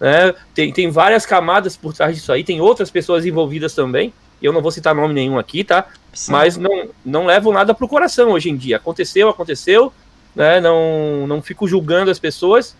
Né? 0.00 0.34
Tem, 0.54 0.72
tem 0.72 0.90
várias 0.90 1.24
camadas 1.24 1.76
por 1.76 1.94
trás 1.94 2.16
disso 2.16 2.32
aí, 2.32 2.42
tem 2.42 2.60
outras 2.60 2.90
pessoas 2.90 3.24
envolvidas 3.24 3.74
também. 3.74 4.12
Eu 4.42 4.52
não 4.52 4.62
vou 4.62 4.70
citar 4.70 4.94
nome 4.94 5.12
nenhum 5.12 5.38
aqui, 5.38 5.62
tá? 5.62 5.86
Mas 6.28 6.56
não, 6.56 6.88
não 7.04 7.26
levo 7.26 7.52
nada 7.52 7.74
pro 7.74 7.86
coração 7.86 8.30
hoje 8.30 8.48
em 8.48 8.56
dia. 8.56 8.78
Aconteceu, 8.78 9.28
aconteceu, 9.28 9.92
né? 10.34 10.60
Não, 10.60 11.26
não 11.26 11.42
fico 11.42 11.68
julgando 11.68 12.10
as 12.10 12.18
pessoas, 12.18 12.74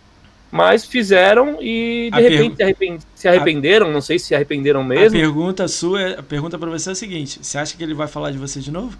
mas 0.51 0.85
fizeram 0.85 1.57
e 1.61 2.09
de 2.13 2.17
A 2.17 2.19
repente 2.19 2.55
se, 2.57 2.63
arrepen- 2.63 2.99
se 3.15 3.27
arrependeram, 3.27 3.91
não 3.91 4.01
sei 4.01 4.19
se 4.19 4.35
arrependeram 4.35 4.81
A 4.81 4.83
mesmo. 4.83 5.19
pergunta 5.19 5.67
sua, 5.67 6.01
é- 6.01 6.19
a 6.19 6.23
pergunta 6.23 6.57
pra 6.59 6.69
você 6.69 6.89
é 6.89 6.91
a 6.93 6.95
seguinte: 6.95 7.39
você 7.43 7.57
acha 7.57 7.75
que 7.77 7.83
ele 7.83 7.93
vai 7.93 8.07
falar 8.07 8.31
de 8.31 8.37
você 8.37 8.59
de 8.59 8.71
novo? 8.71 8.97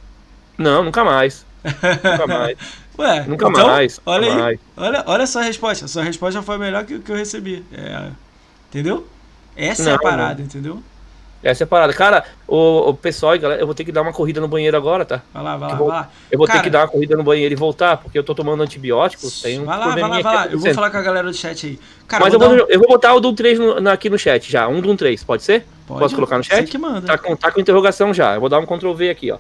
Não, 0.57 0.84
nunca 0.84 1.03
mais. 1.03 1.45
Nunca 2.03 2.28
mais. 2.28 2.57
Ué, 2.98 3.28
Nunca 3.28 3.48
então, 3.48 3.68
mais. 3.68 3.99
Olha 4.06 4.28
nunca 4.28 4.34
aí, 4.34 4.36
mais. 4.36 4.60
olha, 4.78 5.03
olha 5.07 5.23
a 5.23 5.28
sua 5.28 5.44
resposta. 5.44 5.86
A 5.86 5.88
sua 5.88 6.03
resposta 6.03 6.41
foi 6.41 6.56
a 6.56 6.60
melhor 6.60 6.86
que, 6.86 6.99
que 6.99 7.11
eu 7.11 7.15
recebi. 7.15 7.65
É, 7.72 8.11
entendeu? 8.69 9.07
Essa 9.56 9.91
é 9.91 9.94
a 9.94 9.98
Não, 9.98 9.99
parada, 9.99 10.41
entendeu? 10.41 10.84
Essa 11.43 11.63
é 11.63 11.65
a 11.65 11.68
parada. 11.68 11.91
Cara, 11.93 12.23
o, 12.47 12.89
o 12.89 12.93
pessoal 12.93 13.35
e 13.35 13.39
galera, 13.39 13.59
eu 13.61 13.65
vou 13.65 13.73
ter 13.73 13.84
que 13.84 13.91
dar 13.91 14.03
uma 14.03 14.13
corrida 14.13 14.39
no 14.39 14.47
banheiro 14.47 14.77
agora, 14.77 15.03
tá? 15.03 15.22
Vai 15.34 15.41
lá, 15.43 15.57
vai 15.57 15.69
lá, 15.69 15.73
Eu 15.73 15.77
vou- 15.77 15.88
vai 15.88 15.97
lá. 15.97 16.09
Eu 16.31 16.38
vou 16.38 16.45
Cara- 16.47 16.59
ter 16.59 16.63
que 16.63 16.69
dar 16.69 16.80
uma 16.81 16.88
corrida 16.88 17.18
no 17.18 17.23
banheiro 17.23 17.51
e 17.51 17.55
voltar, 17.55 17.97
porque 17.97 18.18
eu 18.18 18.23
tô 18.23 18.35
tomando 18.35 18.61
antibióticos. 18.61 19.41
Tem 19.41 19.59
um 19.59 19.65
vai 19.65 19.77
lá, 19.80 19.88
vai 19.89 20.01
lá, 20.01 20.07
vai 20.22 20.23
lá. 20.23 20.45
Eu 20.47 20.59
vou 20.59 20.73
falar 20.73 20.89
com 20.91 20.97
a 20.97 21.01
galera 21.01 21.27
do 21.27 21.34
chat 21.34 21.65
aí. 21.65 21.80
Cara, 22.07 22.23
Mas 22.26 22.34
eu 22.34 22.39
dar 22.39 22.47
vou, 22.47 22.55
um- 22.57 22.68
eu 22.69 22.80
vou 22.80 22.88
botar 22.88 23.13
o 23.15 23.19
Doom 23.19 23.34
3 23.34 23.57
no- 23.57 23.80
na- 23.81 23.93
aqui 23.93 24.09
no 24.09 24.19
chat 24.19 24.51
já. 24.51 24.68
Um 24.68 24.80
Doom 24.81 24.95
3, 24.95 25.23
pode 25.23 25.41
ser? 25.43 25.65
Pode, 25.88 25.99
Posso 25.99 26.13
colocar 26.15 26.38
no 26.38 26.43
Você 26.43 26.49
chat? 26.55 26.69
que 26.69 26.77
manda. 26.77 27.01
Tá 27.07 27.18
com, 27.18 27.35
tá 27.35 27.51
com 27.51 27.59
interrogação 27.59 28.13
já. 28.13 28.35
Eu 28.35 28.39
vou 28.39 28.47
dar 28.49 28.59
um 28.59 28.65
Ctrl 28.65 28.93
V 28.93 29.09
aqui, 29.09 29.31
ó. 29.31 29.38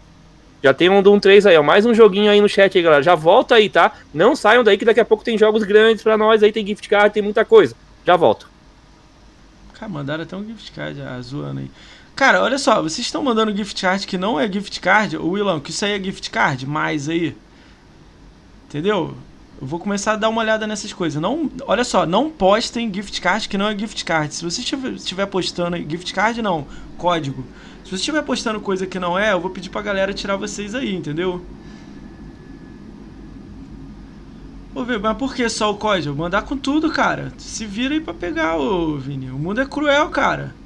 Já 0.63 0.73
tem 0.73 0.89
um 0.89 1.01
Doom 1.01 1.19
3 1.19 1.45
aí, 1.45 1.57
ó. 1.57 1.63
Mais 1.63 1.85
um 1.85 1.93
joguinho 1.93 2.31
aí 2.31 2.41
no 2.41 2.49
chat 2.49 2.77
aí, 2.77 2.83
galera. 2.83 3.01
Já 3.03 3.15
volta 3.15 3.55
aí, 3.55 3.69
tá? 3.69 3.91
Não 4.13 4.35
saiam 4.35 4.63
daí 4.63 4.77
que 4.77 4.85
daqui 4.85 4.99
a 4.99 5.05
pouco 5.05 5.23
tem 5.23 5.37
jogos 5.37 5.63
grandes 5.63 6.03
pra 6.03 6.17
nós 6.17 6.41
aí, 6.43 6.51
tem 6.51 6.65
gift 6.65 6.87
card, 6.89 7.13
tem 7.13 7.21
muita 7.23 7.45
coisa. 7.45 7.75
Já 8.05 8.15
volto. 8.15 8.49
Cara, 9.73 9.91
mandaram 9.91 10.21
até 10.23 10.35
um 10.35 10.45
gift 10.45 10.71
card 10.73 11.01
ah, 11.01 11.19
zoando 11.21 11.61
aí. 11.61 11.71
Cara, 12.21 12.39
olha 12.43 12.59
só, 12.59 12.83
vocês 12.83 12.99
estão 12.99 13.23
mandando 13.23 13.51
gift 13.57 13.81
card 13.81 14.05
que 14.05 14.15
não 14.15 14.39
é 14.39 14.47
gift 14.47 14.79
card, 14.79 15.17
ô 15.17 15.27
Willão, 15.27 15.59
que 15.59 15.71
isso 15.71 15.83
aí 15.83 15.93
é 15.93 16.03
gift 16.03 16.29
card, 16.29 16.67
mais 16.67 17.09
aí. 17.09 17.35
Entendeu? 18.67 19.15
Eu 19.59 19.65
vou 19.65 19.79
começar 19.79 20.11
a 20.11 20.15
dar 20.17 20.29
uma 20.29 20.39
olhada 20.39 20.67
nessas 20.67 20.93
coisas. 20.93 21.19
Não, 21.19 21.49
olha 21.65 21.83
só, 21.83 22.05
não 22.05 22.29
postem 22.29 22.93
gift 22.93 23.19
card 23.19 23.49
que 23.49 23.57
não 23.57 23.67
é 23.67 23.75
gift 23.75 24.05
card. 24.05 24.35
Se 24.35 24.43
você 24.43 24.61
estiver- 24.61 25.25
postando 25.25 25.75
gift 25.77 26.13
card 26.13 26.43
não, 26.43 26.67
código. 26.95 27.43
Se 27.83 27.89
você 27.89 27.95
estiver 27.95 28.21
postando 28.21 28.59
coisa 28.61 28.85
que 28.85 28.99
não 28.99 29.17
é, 29.17 29.31
eu 29.33 29.41
vou 29.41 29.49
pedir 29.49 29.71
pra 29.71 29.81
galera 29.81 30.13
tirar 30.13 30.35
vocês 30.35 30.75
aí, 30.75 30.95
entendeu? 30.95 31.43
Ô, 34.75 34.83
Vê, 34.83 34.99
mas 34.99 35.17
por 35.17 35.33
que 35.33 35.49
só 35.49 35.71
o 35.71 35.75
código? 35.75 36.15
Mandar 36.15 36.43
com 36.43 36.55
tudo, 36.55 36.91
cara. 36.91 37.33
Se 37.39 37.65
vira 37.65 37.95
aí 37.95 37.99
pra 37.99 38.13
pegar, 38.13 38.57
ô 38.57 38.95
Vini. 38.99 39.31
O 39.31 39.39
mundo 39.39 39.59
é 39.59 39.65
cruel, 39.65 40.07
cara. 40.09 40.60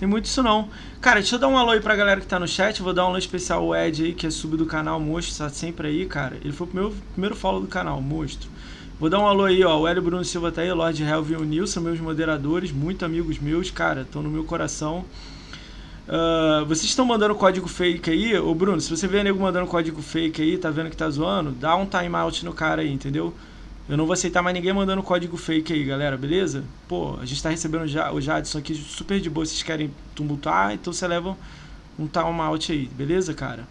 Tem 0.00 0.08
muito 0.08 0.24
isso 0.24 0.42
não. 0.42 0.70
Cara, 0.98 1.20
deixa 1.20 1.34
eu 1.34 1.38
dar 1.38 1.48
um 1.48 1.58
alô 1.58 1.72
aí 1.72 1.80
pra 1.80 1.94
galera 1.94 2.22
que 2.22 2.26
tá 2.26 2.38
no 2.40 2.48
chat. 2.48 2.80
Vou 2.80 2.94
dar 2.94 3.04
um 3.04 3.08
alô 3.08 3.18
especial 3.18 3.62
ao 3.62 3.76
Ed 3.76 4.02
aí, 4.02 4.14
que 4.14 4.26
é 4.26 4.30
sub 4.30 4.56
do 4.56 4.64
canal 4.64 4.98
Monstro, 4.98 5.44
tá 5.44 5.50
sempre 5.50 5.88
aí, 5.88 6.06
cara. 6.06 6.38
Ele 6.42 6.54
foi 6.54 6.66
o 6.66 6.70
meu 6.72 6.94
primeiro 7.12 7.36
follow 7.36 7.60
do 7.60 7.66
canal, 7.66 8.00
Monstro. 8.00 8.48
Vou 8.98 9.10
dar 9.10 9.18
um 9.18 9.26
alô 9.26 9.44
aí, 9.44 9.62
ó. 9.62 9.78
O 9.78 9.86
Hélio 9.86 10.00
Bruno 10.00 10.24
Silva 10.24 10.50
tá 10.50 10.62
aí, 10.62 10.72
o 10.72 10.74
Lord 10.74 11.02
Helvin 11.02 11.34
e 11.34 11.36
o 11.36 11.44
Nilson, 11.44 11.80
meus 11.80 12.00
moderadores, 12.00 12.72
muito 12.72 13.04
amigos 13.04 13.38
meus, 13.38 13.70
cara, 13.70 14.00
estão 14.00 14.22
no 14.22 14.30
meu 14.30 14.44
coração. 14.44 15.04
Ah, 16.08 16.64
vocês 16.66 16.86
estão 16.86 17.04
mandando 17.04 17.34
código 17.34 17.68
fake 17.68 18.10
aí, 18.10 18.38
ô 18.38 18.54
Bruno, 18.54 18.80
se 18.80 18.88
você 18.88 19.06
vê 19.06 19.22
nego 19.22 19.38
mandando 19.38 19.66
código 19.66 20.00
fake 20.00 20.40
aí, 20.40 20.56
tá 20.56 20.70
vendo 20.70 20.88
que 20.88 20.96
tá 20.96 21.10
zoando, 21.10 21.50
dá 21.50 21.76
um 21.76 21.84
timeout 21.84 22.42
no 22.42 22.54
cara 22.54 22.80
aí, 22.80 22.90
entendeu? 22.90 23.34
Eu 23.88 23.96
não 23.96 24.06
vou 24.06 24.12
aceitar 24.12 24.42
mais 24.42 24.54
ninguém 24.54 24.72
mandando 24.72 25.02
código 25.02 25.36
fake 25.36 25.72
aí, 25.72 25.84
galera, 25.84 26.16
beleza? 26.16 26.64
Pô, 26.88 27.16
a 27.20 27.24
gente 27.24 27.42
tá 27.42 27.50
recebendo 27.50 27.86
já, 27.88 28.12
o 28.12 28.20
Jadson 28.20 28.58
aqui 28.58 28.74
super 28.74 29.20
de 29.20 29.28
boa, 29.28 29.44
vocês 29.44 29.62
querem 29.62 29.92
tumultuar, 30.14 30.72
então 30.72 30.92
você 30.92 31.08
leva 31.08 31.36
um 31.98 32.06
timeout 32.06 32.70
aí, 32.70 32.86
beleza, 32.86 33.34
cara? 33.34 33.66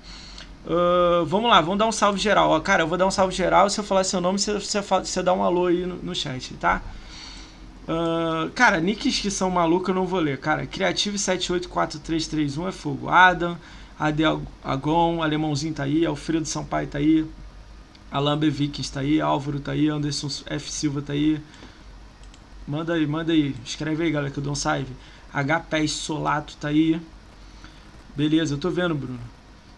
Ah, 0.67 1.23
vamos 1.25 1.49
lá, 1.49 1.61
vamos 1.61 1.79
dar 1.79 1.87
um 1.87 1.91
salve 1.91 2.19
geral. 2.19 2.49
Ó, 2.51 2.59
cara, 2.59 2.83
eu 2.83 2.87
vou 2.87 2.97
dar 2.97 3.07
um 3.07 3.11
salve 3.11 3.33
geral. 3.33 3.69
Se 3.69 3.79
eu 3.79 3.83
falar 3.83 4.03
seu 4.03 4.21
nome, 4.21 4.39
você, 4.39 4.53
você, 4.53 4.81
você 4.81 5.23
dá 5.23 5.33
um 5.33 5.43
alô 5.43 5.67
aí 5.67 5.85
no, 5.85 5.95
no 5.95 6.15
chat, 6.15 6.53
tá? 6.55 6.81
Ah, 7.87 8.49
cara, 8.53 8.79
nicks 8.79 9.19
que 9.19 9.31
são 9.31 9.49
malucos 9.49 9.89
eu 9.89 9.95
não 9.95 10.05
vou 10.05 10.19
ler. 10.19 10.37
Cara, 10.39 10.65
Creative 10.65 11.17
784331 11.17 12.67
é 12.67 12.71
fogo. 12.71 13.09
Adam, 13.09 13.57
Adel 13.99 14.41
Agon, 14.63 15.23
Alemãozinho 15.23 15.73
tá 15.73 15.83
aí, 15.83 16.05
Alfredo 16.05 16.45
Sampaio 16.45 16.87
tá 16.87 16.99
aí, 16.99 17.25
Alan 18.11 18.37
B. 18.37 18.49
Vikings 18.49 18.91
tá 18.91 19.01
aí, 19.01 19.21
Álvaro 19.21 19.59
tá 19.59 19.73
aí, 19.73 19.87
Anderson 19.87 20.29
F. 20.47 20.71
Silva 20.71 21.01
tá 21.01 21.13
aí. 21.13 21.39
Manda 22.67 22.93
aí, 22.93 23.05
manda 23.05 23.31
aí. 23.31 23.55
Escreve 23.63 24.03
aí, 24.03 24.11
galera, 24.11 24.31
que 24.31 24.39
eu 24.39 24.43
dou 24.43 24.53
um 24.53 24.55
salve. 24.55 24.93
HP 25.31 25.87
Solato 25.87 26.55
tá 26.57 26.69
aí. 26.69 26.99
Beleza, 28.15 28.55
eu 28.55 28.57
tô 28.57 28.69
vendo, 28.69 28.95
Bruno. 28.95 29.19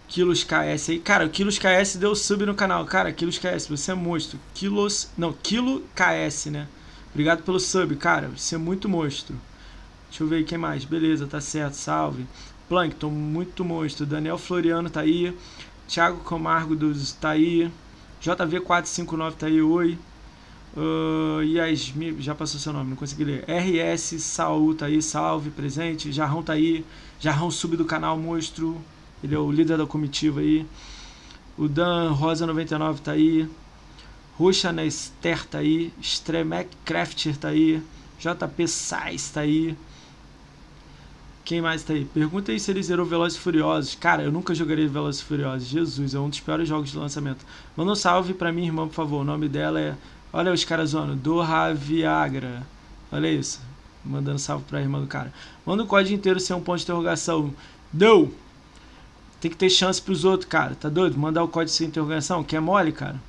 Quilos 0.08 0.44
KS 0.44 0.90
aí. 0.90 1.00
Cara, 1.00 1.26
o 1.26 1.30
Quilos 1.30 1.58
KS 1.58 1.98
deu 1.98 2.16
sub 2.16 2.46
no 2.46 2.56
canal. 2.56 2.86
Cara, 2.86 3.12
Quilos 3.12 3.38
KS, 3.38 3.68
você 3.68 3.92
é 3.92 3.96
monstro. 3.96 4.40
Quilos. 4.54 5.10
Não, 5.18 5.32
Quilo 5.32 5.84
KS, 5.96 6.48
né? 6.48 6.68
Obrigado 7.12 7.44
pelo 7.44 7.60
sub, 7.60 7.96
cara. 7.96 8.30
Você 8.30 8.56
é 8.56 8.58
muito 8.58 8.90
monstro. 8.90 9.36
Deixa 10.10 10.24
eu 10.24 10.28
ver 10.28 10.44
quem 10.44 10.58
mais. 10.58 10.84
Beleza, 10.86 11.28
tá 11.28 11.40
certo. 11.40 11.76
Salve. 11.76 12.26
Plankton, 12.68 13.10
muito 13.10 13.64
monstro. 13.64 14.06
Daniel 14.06 14.38
Floriano 14.38 14.90
tá 14.90 15.02
aí. 15.02 15.38
Thiago 15.88 16.24
Camargo 16.24 16.76
dos 16.76 17.12
tá 17.14 17.32
aí. 17.32 17.72
JV459 18.22 19.34
tá 19.34 19.48
aí, 19.48 19.62
oi. 19.62 19.98
Uh, 20.78 21.42
Yasmin, 21.44 22.22
já 22.22 22.34
passou 22.34 22.60
seu 22.60 22.72
nome, 22.72 22.92
não 22.92 22.96
consegui 22.96 23.24
ler. 23.24 23.46
RS 23.48 24.22
Saul 24.22 24.76
tá 24.76 24.86
aí, 24.86 25.02
salve, 25.02 25.50
presente. 25.50 26.12
Jarrão 26.12 26.44
tá 26.44 26.54
aí. 26.54 26.86
Jarrão 27.20 27.50
sub 27.50 27.76
do 27.76 27.84
canal 27.84 28.18
Monstro. 28.18 28.80
Ele 29.24 29.34
é 29.34 29.40
o 29.40 29.52
líder 29.52 29.78
da 29.78 29.86
comitiva 29.88 30.40
aí. 30.40 30.66
O 31.58 31.68
Dan 31.68 32.12
Rosa 32.12 32.46
99 32.46 33.02
tá 33.02 33.12
aí. 33.14 33.50
Ruxa 34.38 34.72
Nester 34.72 35.46
tá 35.48 35.58
aí. 35.58 35.92
Stremek 36.00 36.70
Crafter 36.86 37.36
tá 37.36 37.50
aí. 37.50 37.82
JP 38.20 38.68
Sais 38.68 39.30
tá 39.30 39.42
aí. 39.42 39.76
Quem 41.44 41.62
mais 41.62 41.84
tá 41.84 41.94
aí? 41.94 42.06
Pergunta 42.06 42.52
aí 42.52 42.60
se 42.60 42.72
ele 42.72 42.84
zerou 42.84 43.06
Velozes 43.06 43.38
e 43.38 43.42
Furiosos. 43.42 43.96
Cara, 43.96 44.24
eu 44.24 44.32
nunca 44.32 44.54
jogaria 44.54 44.88
Velozes 44.88 45.22
e 45.22 45.24
Furiosos. 45.26 45.68
Jesus, 45.68 46.14
é 46.14 46.20
um 46.20 46.30
dos 46.30 46.40
piores 46.40 46.68
jogos 46.68 46.92
de 46.92 46.98
lançamento. 46.98 47.46
Manda 47.76 47.92
um 47.92 47.96
salve 47.96 48.34
pra 48.34 48.52
minha 48.52 48.68
irmã, 48.68 48.88
por 48.88 48.94
favor. 48.94 49.22
O 49.22 49.24
nome 49.24 49.50
dela 49.50 49.80
é 49.80 49.96
Olha 50.34 50.54
os 50.54 50.64
caras 50.64 50.92
zoando. 50.92 51.16
Doha 51.16 51.74
Viagra. 51.74 52.66
Olha 53.12 53.28
isso. 53.28 53.60
Mandando 54.04 54.40
salve 54.40 54.64
pra 54.66 54.82
irmã 54.82 55.00
do 55.02 55.08
cara. 55.08 55.34
Manda 55.66 55.84
o 55.84 55.88
código 55.88 56.16
inteiro 56.16 56.40
sem 56.40 56.56
um 56.56 56.62
ponto 56.62 56.78
de 56.78 56.84
interrogação. 56.84 57.54
Não! 57.94 58.32
Tem 59.42 59.52
que 59.52 59.58
ter 59.58 59.70
chance 59.70 60.02
pros 60.02 60.24
outros, 60.24 60.48
cara. 60.50 60.76
Tá 60.76 60.88
doido? 60.88 61.18
Mandar 61.18 61.44
o 61.44 61.48
código 61.48 61.76
sem 61.76 61.88
interrogação. 61.88 62.44
Quer 62.44 62.62
mole, 62.62 62.92
cara? 62.92 63.20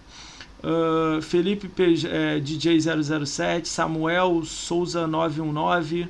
Uh, 0.63 1.21
Felipe 1.23 1.69
é, 2.07 2.39
DJ 2.39 2.79
007. 2.81 3.69
Samuel 3.69 4.45
Souza 4.45 5.07
919. 5.07 6.09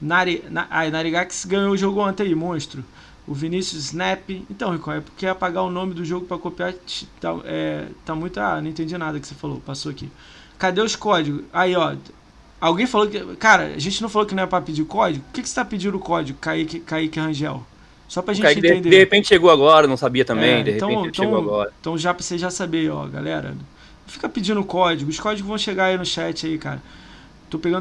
Nari, 0.00 0.44
na, 0.50 0.66
ai, 0.70 0.90
Narigax 0.90 1.44
ganhou 1.44 1.72
o 1.72 1.76
jogo 1.76 2.00
ontem 2.00 2.24
aí, 2.24 2.34
monstro. 2.34 2.84
O 3.26 3.34
Vinícius 3.34 3.86
Snap. 3.86 4.30
Então, 4.50 4.72
Rico, 4.72 4.90
é 4.90 5.00
porque 5.00 5.26
apagar 5.26 5.62
o 5.62 5.70
nome 5.70 5.92
do 5.92 6.04
jogo 6.04 6.26
para 6.26 6.38
copiar 6.38 6.72
tá, 7.20 7.36
é, 7.44 7.86
tá 8.04 8.14
muito. 8.14 8.40
Ah, 8.40 8.60
não 8.60 8.70
entendi 8.70 8.96
nada 8.96 9.20
que 9.20 9.26
você 9.26 9.34
falou. 9.34 9.60
Passou 9.60 9.90
aqui. 9.90 10.08
Cadê 10.58 10.80
os 10.80 10.96
códigos? 10.96 11.44
Aí, 11.52 11.76
ó. 11.76 11.94
Alguém 12.60 12.86
falou 12.86 13.06
que. 13.06 13.20
Cara, 13.36 13.64
a 13.74 13.78
gente 13.78 14.00
não 14.00 14.08
falou 14.08 14.26
que 14.26 14.34
não 14.34 14.44
é 14.44 14.46
pra 14.46 14.60
pedir 14.60 14.84
código? 14.84 15.24
Por 15.26 15.32
que, 15.34 15.42
que 15.42 15.48
você 15.48 15.54
tá 15.54 15.64
pedindo 15.64 15.96
o 15.96 16.00
código, 16.00 16.38
Kaique, 16.40 16.80
Kaique 16.80 17.20
Rangel? 17.20 17.64
Só 18.08 18.22
pra 18.22 18.32
gente 18.32 18.44
Kaique, 18.44 18.60
entender. 18.60 18.80
De, 18.80 18.90
de, 18.90 18.96
repente 18.96 19.28
chegou 19.28 19.50
agora, 19.50 19.86
não 19.86 19.96
sabia 19.96 20.24
também. 20.24 20.60
É, 20.60 20.62
de 20.62 20.70
então, 20.72 20.88
repente 20.88 21.08
então, 21.08 21.24
chegou 21.24 21.38
agora. 21.38 21.72
Então 21.80 21.98
já 21.98 22.14
pra 22.14 22.22
você 22.22 22.38
já 22.38 22.50
saber, 22.50 22.90
ó, 22.90 23.06
galera. 23.06 23.54
Fica 24.06 24.26
pedindo 24.26 24.64
código. 24.64 25.10
Os 25.10 25.20
códigos 25.20 25.46
vão 25.46 25.58
chegar 25.58 25.86
aí 25.86 25.98
no 25.98 26.06
chat 26.06 26.46
aí, 26.46 26.56
cara. 26.56 26.82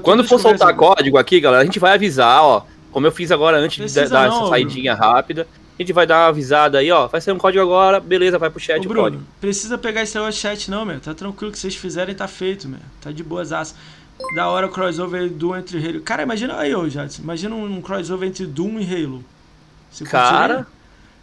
Quando 0.02 0.23
for 0.23 0.39
soltar 0.39 0.76
código 0.76 1.18
aqui, 1.18 1.39
galera, 1.39 1.61
a 1.61 1.65
gente 1.65 1.80
vai 1.80 1.94
avisar, 1.94 2.44
ó 2.44 2.65
como 2.98 3.06
eu 3.06 3.11
fiz 3.11 3.31
agora 3.31 3.57
antes 3.57 3.94
de 3.94 4.10
dar 4.10 4.27
essa 4.27 4.48
saidinha 4.48 4.95
Bruno. 4.95 5.14
rápida. 5.14 5.48
A 5.77 5.81
gente 5.84 5.94
vai 5.94 6.07
dar 6.07 6.22
uma 6.22 6.27
avisada 6.30 6.80
aí, 6.80 6.89
ó. 6.89 7.07
Vai 7.07 7.22
sair 7.22 7.31
um 7.31 7.38
código 7.38 7.61
agora, 7.61 7.99
beleza, 7.99 8.39
vai 8.39 8.49
pro 8.49 8.60
chat 8.60 8.80
Ô, 8.80 8.89
Bruno, 8.89 9.03
código. 9.03 9.23
Precisa 9.39 9.77
pegar 9.77 10.02
esse 10.02 10.15
negócio 10.15 10.34
de 10.34 10.39
chat, 10.39 10.72
não, 10.72 10.84
meu. 10.84 10.99
Tá 10.99 11.14
tranquilo 11.14 11.52
que 11.52 11.60
vocês 11.60 11.76
fizerem, 11.76 12.15
tá 12.15 12.27
feito, 12.27 12.68
meu. 12.68 12.80
Tá 12.99 13.11
de 13.11 13.23
boas 13.23 13.53
aças. 13.53 13.76
Da 14.35 14.49
hora 14.49 14.65
o 14.65 14.72
crossover 14.72 15.30
do 15.30 15.56
entre 15.56 15.77
Halo. 15.77 16.02
Cara, 16.02 16.23
imagina 16.23 16.57
aí, 16.57 16.73
ô, 16.73 16.89
Jadson. 16.89 17.22
Imagina 17.22 17.53
um 17.53 17.80
crossover 17.81 18.27
entre 18.27 18.48
Doom 18.48 18.80
e 18.80 18.84
Halo. 18.91 19.23
Você 19.91 20.03
Cara, 20.03 20.65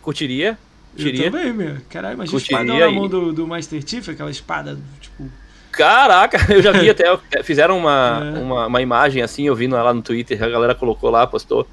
curtiria? 0.00 0.56
curtiria? 0.92 1.26
Eu 1.26 1.32
também, 1.32 1.52
meu. 1.52 1.78
Caralho, 1.90 2.14
imagina 2.14 2.38
curtiria 2.38 2.62
espadão 2.62 2.78
na 2.78 2.92
mão 2.92 3.08
do, 3.08 3.32
do 3.32 3.48
Master 3.48 3.82
Chief, 3.84 4.08
aquela 4.10 4.30
espada. 4.30 4.78
Caraca, 5.76 6.38
eu 6.52 6.62
já 6.62 6.72
vi 6.72 6.88
até. 6.90 7.05
Fizeram 7.42 7.78
uma, 7.78 8.20
é. 8.22 8.38
uma, 8.38 8.66
uma, 8.66 8.82
imagem 8.82 9.22
assim, 9.22 9.46
eu 9.46 9.55
vi 9.55 9.66
lá 9.66 9.92
no 9.92 10.02
Twitter, 10.02 10.42
a 10.42 10.48
galera 10.48 10.74
colocou 10.74 11.10
lá, 11.10 11.26
postou. 11.26 11.66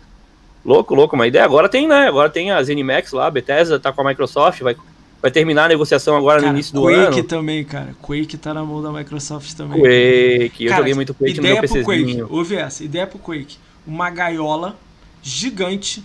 Louco, 0.63 0.93
louco, 0.93 1.15
uma 1.15 1.25
ideia. 1.25 1.43
Agora 1.43 1.67
tem, 1.67 1.87
né? 1.87 2.07
Agora 2.07 2.29
tem 2.29 2.51
a 2.51 2.61
ZeniMax 2.61 3.13
lá, 3.13 3.27
a 3.27 3.31
Bethesda 3.31 3.79
tá 3.79 3.91
com 3.91 4.01
a 4.01 4.09
Microsoft, 4.09 4.61
vai, 4.61 4.75
vai 5.19 5.31
terminar 5.31 5.65
a 5.65 5.69
negociação 5.69 6.15
agora 6.15 6.39
cara, 6.39 6.51
no 6.51 6.57
início 6.57 6.73
do 6.73 6.81
Quake 6.81 6.99
ano. 6.99 7.07
Quake 7.07 7.23
também, 7.23 7.63
cara. 7.63 7.95
Quake 7.99 8.37
tá 8.37 8.53
na 8.53 8.63
mão 8.63 8.81
da 8.81 8.91
Microsoft 8.91 9.53
também. 9.55 9.79
Quake, 9.79 10.65
eu 10.65 10.75
joguei 10.75 10.93
muito 10.93 11.13
Quake 11.15 11.37
no 11.37 11.43
meu 11.43 11.61
PCzinho. 11.61 11.85
Quake, 11.85 12.23
ouve 12.29 12.55
essa, 12.55 12.83
ideia 12.83 13.07
pro 13.07 13.17
Quake. 13.17 13.57
Uma 13.87 14.11
gaiola 14.11 14.75
gigante, 15.23 16.03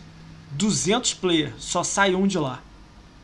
200 0.53 1.15
players, 1.15 1.53
só 1.59 1.83
sai 1.83 2.15
um 2.15 2.27
de 2.27 2.39
lá. 2.39 2.63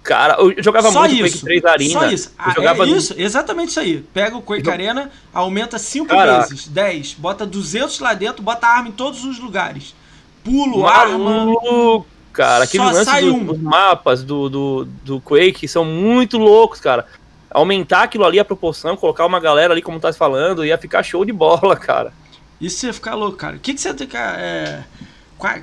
Cara, 0.02 0.36
eu 0.38 0.62
jogava 0.62 0.90
só 0.90 1.00
muito 1.00 1.14
isso, 1.14 1.44
Quake 1.44 1.60
3 1.60 1.64
Arena. 1.64 1.92
Só 1.92 2.06
isso. 2.06 2.32
Ah, 2.36 2.54
é 2.56 2.84
isso, 2.86 3.14
exatamente 3.16 3.68
isso 3.70 3.80
aí. 3.80 4.00
Pega 4.12 4.36
o 4.36 4.42
Quake 4.42 4.68
Arena, 4.68 5.10
aumenta 5.32 5.78
5 5.78 6.08
vezes, 6.08 6.66
10, 6.66 7.14
bota 7.14 7.46
200 7.46 8.00
lá 8.00 8.12
dentro, 8.12 8.42
bota 8.42 8.66
arma 8.66 8.88
em 8.88 8.92
todos 8.92 9.24
os 9.24 9.38
lugares. 9.38 9.94
Pulo, 10.42 10.80
Maluco, 10.80 11.28
arma. 11.28 12.04
Cara, 12.32 12.64
aquele 12.64 12.84
lance 12.84 13.20
do, 13.20 13.34
um. 13.34 13.44
dos 13.44 13.58
mapas 13.58 14.24
do, 14.24 14.48
do, 14.48 14.84
do 15.04 15.20
Quake 15.20 15.68
são 15.68 15.84
muito 15.84 16.36
loucos, 16.36 16.80
cara. 16.80 17.06
Aumentar 17.50 18.02
aquilo 18.02 18.24
ali, 18.24 18.40
a 18.40 18.44
proporção, 18.44 18.96
colocar 18.96 19.26
uma 19.26 19.38
galera 19.38 19.72
ali, 19.72 19.82
como 19.82 20.00
tá 20.00 20.12
falando, 20.12 20.64
ia 20.64 20.78
ficar 20.78 21.02
show 21.02 21.24
de 21.24 21.32
bola, 21.32 21.76
cara. 21.78 22.12
Isso 22.60 22.86
ia 22.86 22.92
ficar 22.92 23.14
louco, 23.14 23.36
cara. 23.36 23.56
O 23.56 23.60
que, 23.60 23.74
que 23.74 23.80
você 23.80 23.92
tem 23.94 24.06
que. 24.06 24.16
É... 24.16 24.82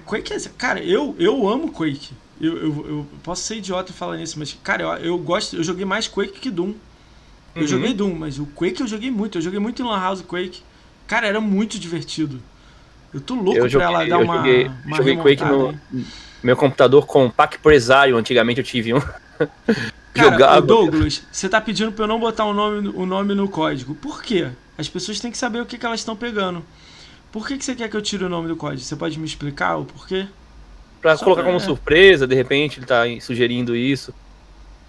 Quake 0.05 0.33
é. 0.33 0.37
Cara, 0.57 0.79
eu, 0.81 1.15
eu 1.17 1.47
amo 1.47 1.71
Quake. 1.71 2.11
Eu, 2.39 2.57
eu, 2.57 2.85
eu, 2.87 3.07
posso 3.21 3.43
ser 3.43 3.55
idiota 3.57 3.91
e 3.91 3.93
falar 3.93 4.17
nisso, 4.17 4.39
mas, 4.39 4.57
cara, 4.63 4.83
eu, 4.83 5.05
eu 5.05 5.17
gosto. 5.17 5.55
Eu 5.55 5.63
joguei 5.63 5.85
mais 5.85 6.07
Quake 6.07 6.39
que 6.39 6.49
Doom. 6.49 6.73
Eu 7.55 7.61
uhum. 7.61 7.67
joguei 7.67 7.93
Doom, 7.93 8.15
mas 8.15 8.39
o 8.39 8.45
Quake 8.45 8.81
eu 8.81 8.87
joguei 8.87 9.11
muito. 9.11 9.37
Eu 9.37 9.41
joguei 9.41 9.59
muito 9.59 9.81
em 9.81 9.85
Lan 9.85 9.99
House 9.99 10.21
Quake. 10.21 10.61
Cara, 11.07 11.27
era 11.27 11.41
muito 11.41 11.77
divertido. 11.77 12.41
Eu 13.13 13.19
tô 13.19 13.33
louco 13.35 13.59
eu 13.59 13.67
joguei, 13.67 13.87
pra 13.87 14.03
ela 14.03 14.09
dar 14.09 14.19
eu 14.19 14.25
uma. 14.25 14.37
Joguei, 14.37 14.71
uma 14.85 14.97
joguei 14.97 15.17
Quake 15.17 15.43
no 15.43 15.77
meu 16.41 16.55
computador 16.55 17.05
com 17.05 17.29
Pac 17.29 17.57
Presário, 17.57 18.15
antigamente 18.15 18.59
eu 18.59 18.63
tive 18.63 18.93
um. 18.93 19.01
Cara, 20.13 20.31
Jogava. 20.31 20.61
Douglas, 20.61 21.23
você 21.31 21.47
tá 21.47 21.61
pedindo 21.61 21.91
pra 21.91 22.03
eu 22.03 22.07
não 22.07 22.19
botar 22.19 22.45
o 22.45 22.53
nome, 22.53 22.89
o 22.89 23.05
nome 23.05 23.35
no 23.35 23.47
código. 23.47 23.95
Por 23.95 24.23
quê? 24.23 24.49
As 24.77 24.89
pessoas 24.89 25.19
têm 25.19 25.31
que 25.31 25.37
saber 25.37 25.61
o 25.61 25.65
que, 25.65 25.77
que 25.77 25.85
elas 25.85 25.99
estão 25.99 26.15
pegando. 26.15 26.63
Por 27.31 27.47
que, 27.47 27.57
que 27.57 27.63
você 27.63 27.75
quer 27.75 27.89
que 27.89 27.95
eu 27.95 28.01
tire 28.01 28.23
o 28.23 28.29
nome 28.29 28.47
do 28.47 28.55
código? 28.55 28.81
Você 28.81 28.95
pode 28.95 29.19
me 29.19 29.25
explicar 29.25 29.77
o 29.77 29.85
porquê? 29.85 30.27
Pra 31.01 31.17
colocar 31.17 31.43
como 31.43 31.59
surpresa, 31.59 32.27
de 32.27 32.35
repente 32.35 32.79
ele 32.79 32.85
tá 32.85 33.03
sugerindo 33.21 33.75
isso. 33.75 34.13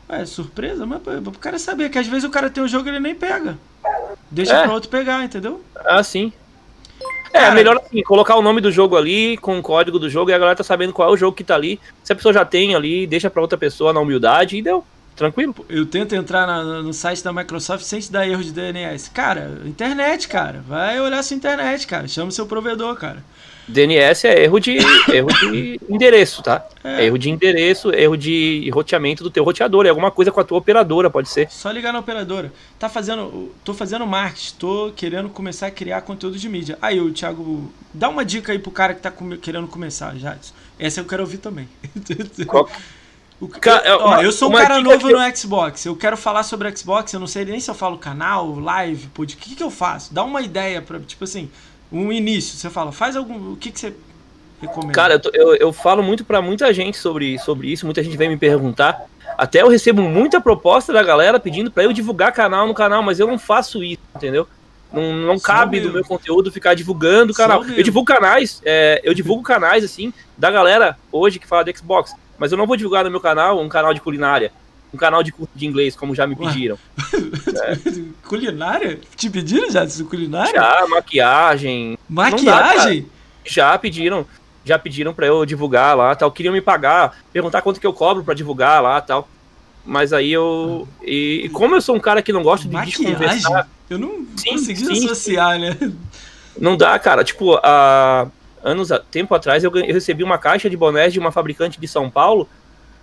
É, 0.08 0.24
surpresa? 0.24 0.84
Mas 0.84 1.00
pro 1.00 1.38
cara 1.38 1.58
saber 1.58 1.88
que 1.88 1.98
às 1.98 2.06
vezes 2.06 2.24
o 2.24 2.30
cara 2.30 2.50
tem 2.50 2.62
um 2.62 2.68
jogo 2.68 2.88
e 2.88 2.90
ele 2.90 3.00
nem 3.00 3.14
pega. 3.14 3.56
Deixa 4.30 4.54
é. 4.56 4.62
pra 4.64 4.72
outro 4.72 4.88
pegar, 4.88 5.24
entendeu? 5.24 5.62
Ah, 5.76 6.02
sim. 6.02 6.32
É, 7.32 7.38
cara, 7.38 7.54
melhor 7.54 7.76
assim, 7.76 8.02
colocar 8.02 8.34
o 8.34 8.42
nome 8.42 8.60
do 8.60 8.72
jogo 8.72 8.96
ali, 8.96 9.36
com 9.36 9.58
o 9.58 9.62
código 9.62 10.00
do 10.00 10.10
jogo, 10.10 10.30
e 10.30 10.34
a 10.34 10.38
galera 10.38 10.56
tá 10.56 10.64
sabendo 10.64 10.92
qual 10.92 11.08
é 11.08 11.12
o 11.12 11.16
jogo 11.16 11.36
que 11.36 11.44
tá 11.44 11.54
ali. 11.54 11.78
Se 12.02 12.12
a 12.12 12.16
pessoa 12.16 12.34
já 12.34 12.44
tem 12.44 12.74
ali, 12.74 13.06
deixa 13.06 13.30
pra 13.30 13.40
outra 13.40 13.56
pessoa 13.56 13.92
na 13.92 14.00
humildade 14.00 14.56
e 14.56 14.62
deu. 14.62 14.84
Tranquilo? 15.14 15.54
Eu 15.68 15.84
tento 15.86 16.14
entrar 16.14 16.46
na, 16.46 16.82
no 16.82 16.94
site 16.94 17.22
da 17.22 17.32
Microsoft 17.32 17.84
sem 17.84 18.00
se 18.00 18.10
dar 18.10 18.26
erro 18.26 18.42
de 18.42 18.52
DNS. 18.52 19.10
Cara, 19.10 19.60
internet, 19.66 20.26
cara. 20.26 20.64
Vai 20.66 20.98
olhar 21.00 21.22
sua 21.22 21.36
internet, 21.36 21.86
cara. 21.86 22.08
Chama 22.08 22.30
o 22.30 22.32
seu 22.32 22.46
provedor, 22.46 22.96
cara. 22.96 23.22
DNS 23.70 24.26
é 24.26 24.44
erro 24.44 24.58
de, 24.58 24.78
erro 25.12 25.28
de 25.28 25.80
endereço, 25.88 26.42
tá? 26.42 26.66
É. 26.82 27.02
é. 27.02 27.06
erro 27.06 27.18
de 27.18 27.30
endereço, 27.30 27.92
erro 27.92 28.16
de 28.16 28.70
roteamento 28.72 29.22
do 29.22 29.30
teu 29.30 29.44
roteador. 29.44 29.86
É 29.86 29.88
alguma 29.88 30.10
coisa 30.10 30.30
com 30.30 30.40
a 30.40 30.44
tua 30.44 30.58
operadora, 30.58 31.08
pode 31.08 31.28
ser. 31.28 31.50
Só 31.50 31.70
ligar 31.70 31.92
na 31.92 31.98
operadora. 32.00 32.52
Tá 32.78 32.88
fazendo. 32.88 33.52
Tô 33.64 33.72
fazendo 33.72 34.06
marketing, 34.06 34.54
tô 34.56 34.92
querendo 34.94 35.28
começar 35.28 35.68
a 35.68 35.70
criar 35.70 36.02
conteúdo 36.02 36.38
de 36.38 36.48
mídia. 36.48 36.78
Aí, 36.82 37.00
o 37.00 37.12
Thiago, 37.12 37.72
dá 37.92 38.08
uma 38.08 38.24
dica 38.24 38.52
aí 38.52 38.58
pro 38.58 38.70
cara 38.70 38.94
que 38.94 39.00
tá 39.00 39.12
querendo 39.40 39.66
começar, 39.66 40.14
Jadson. 40.16 40.52
Essa 40.78 41.00
eu 41.00 41.04
quero 41.04 41.22
ouvir 41.22 41.38
também. 41.38 41.68
Qual? 42.46 42.68
O, 43.40 43.48
eu, 43.86 43.98
ó, 44.00 44.22
eu 44.22 44.30
sou 44.30 44.50
um 44.50 44.52
cara 44.52 44.82
novo 44.82 45.08
que... 45.08 45.14
no 45.14 45.36
Xbox. 45.36 45.86
Eu 45.86 45.96
quero 45.96 46.14
falar 46.14 46.42
sobre 46.42 46.74
Xbox. 46.76 47.10
Eu 47.12 47.20
não 47.20 47.26
sei 47.26 47.46
nem 47.46 47.58
se 47.58 47.70
eu 47.70 47.74
falo 47.74 47.96
canal, 47.96 48.60
live, 48.60 49.06
podcast. 49.08 49.46
O 49.46 49.48
que, 49.48 49.56
que 49.56 49.62
eu 49.62 49.70
faço? 49.70 50.12
Dá 50.12 50.22
uma 50.22 50.42
ideia 50.42 50.82
pra, 50.82 51.00
tipo 51.00 51.24
assim, 51.24 51.50
um 51.92 52.12
início. 52.12 52.56
Você 52.56 52.70
fala, 52.70 52.92
faz 52.92 53.16
algum. 53.16 53.52
O 53.52 53.56
que, 53.56 53.70
que 53.70 53.80
você 53.80 53.94
recomenda? 54.60 54.92
Cara, 54.92 55.14
eu, 55.14 55.20
tô, 55.20 55.30
eu, 55.32 55.54
eu 55.56 55.72
falo 55.72 56.02
muito 56.02 56.24
para 56.24 56.40
muita 56.40 56.72
gente 56.72 56.98
sobre, 56.98 57.38
sobre 57.38 57.68
isso, 57.68 57.84
muita 57.84 58.02
gente 58.02 58.16
vem 58.16 58.28
me 58.28 58.36
perguntar. 58.36 59.04
Até 59.36 59.62
eu 59.62 59.68
recebo 59.68 60.02
muita 60.02 60.40
proposta 60.40 60.92
da 60.92 61.02
galera 61.02 61.40
pedindo 61.40 61.70
para 61.70 61.84
eu 61.84 61.92
divulgar 61.92 62.32
canal 62.32 62.66
no 62.66 62.74
canal, 62.74 63.02
mas 63.02 63.18
eu 63.18 63.26
não 63.26 63.38
faço 63.38 63.82
isso, 63.82 64.02
entendeu? 64.14 64.46
Não, 64.92 65.12
não 65.14 65.38
cabe 65.38 65.80
do 65.80 65.92
meu 65.92 66.04
conteúdo 66.04 66.50
ficar 66.50 66.74
divulgando 66.74 67.32
o 67.32 67.34
canal. 67.34 67.64
Eu 67.64 67.82
divulgo 67.82 68.06
canais, 68.06 68.60
é, 68.64 69.00
eu 69.04 69.14
divulgo 69.14 69.42
canais, 69.42 69.84
assim, 69.84 70.12
da 70.36 70.50
galera 70.50 70.98
hoje 71.12 71.38
que 71.38 71.46
fala 71.46 71.64
de 71.64 71.76
Xbox. 71.76 72.12
Mas 72.38 72.50
eu 72.50 72.58
não 72.58 72.66
vou 72.66 72.76
divulgar 72.76 73.04
no 73.04 73.10
meu 73.10 73.20
canal 73.20 73.60
um 73.60 73.68
canal 73.68 73.94
de 73.94 74.00
culinária 74.00 74.52
um 74.92 74.96
canal 74.96 75.22
de 75.22 75.32
curso 75.32 75.52
de 75.54 75.66
inglês, 75.66 75.94
como 75.94 76.14
já 76.14 76.26
me 76.26 76.36
pediram. 76.36 76.78
é. 77.14 77.76
Culinária? 78.26 78.98
Te 79.16 79.30
pediram 79.30 79.70
já 79.70 79.84
de 79.84 80.04
culinária? 80.04 80.52
Já, 80.52 80.86
maquiagem. 80.88 81.98
Maquiagem? 82.08 83.02
Dá, 83.02 83.08
já 83.44 83.78
pediram. 83.78 84.26
Já 84.64 84.78
pediram 84.78 85.14
para 85.14 85.26
eu 85.26 85.46
divulgar 85.46 85.96
lá, 85.96 86.14
tal. 86.14 86.30
Queriam 86.30 86.52
me 86.52 86.60
pagar, 86.60 87.18
perguntar 87.32 87.62
quanto 87.62 87.80
que 87.80 87.86
eu 87.86 87.92
cobro 87.92 88.22
para 88.22 88.34
divulgar 88.34 88.82
lá, 88.82 89.00
tal. 89.00 89.28
Mas 89.84 90.12
aí 90.12 90.30
eu. 90.30 90.86
E, 91.02 91.42
e, 91.44 91.48
como 91.48 91.74
eu 91.74 91.80
sou 91.80 91.96
um 91.96 92.00
cara 92.00 92.20
que 92.20 92.32
não 92.32 92.42
gosta 92.42 92.68
de 92.68 92.74
maquiagem? 92.74 93.42
Eu 93.88 93.98
não 93.98 94.26
sim, 94.36 94.50
consegui 94.50 94.84
sim. 94.84 95.04
associar, 95.06 95.58
né? 95.58 95.76
Não 96.58 96.76
dá, 96.76 96.98
cara. 96.98 97.24
Tipo, 97.24 97.58
há 97.62 98.28
anos, 98.62 98.90
tempo 99.10 99.34
atrás, 99.34 99.64
eu, 99.64 99.74
eu 99.74 99.94
recebi 99.94 100.22
uma 100.22 100.38
caixa 100.38 100.68
de 100.68 100.76
bonés 100.76 101.12
de 101.12 101.18
uma 101.18 101.32
fabricante 101.32 101.80
de 101.80 101.88
São 101.88 102.10
Paulo 102.10 102.48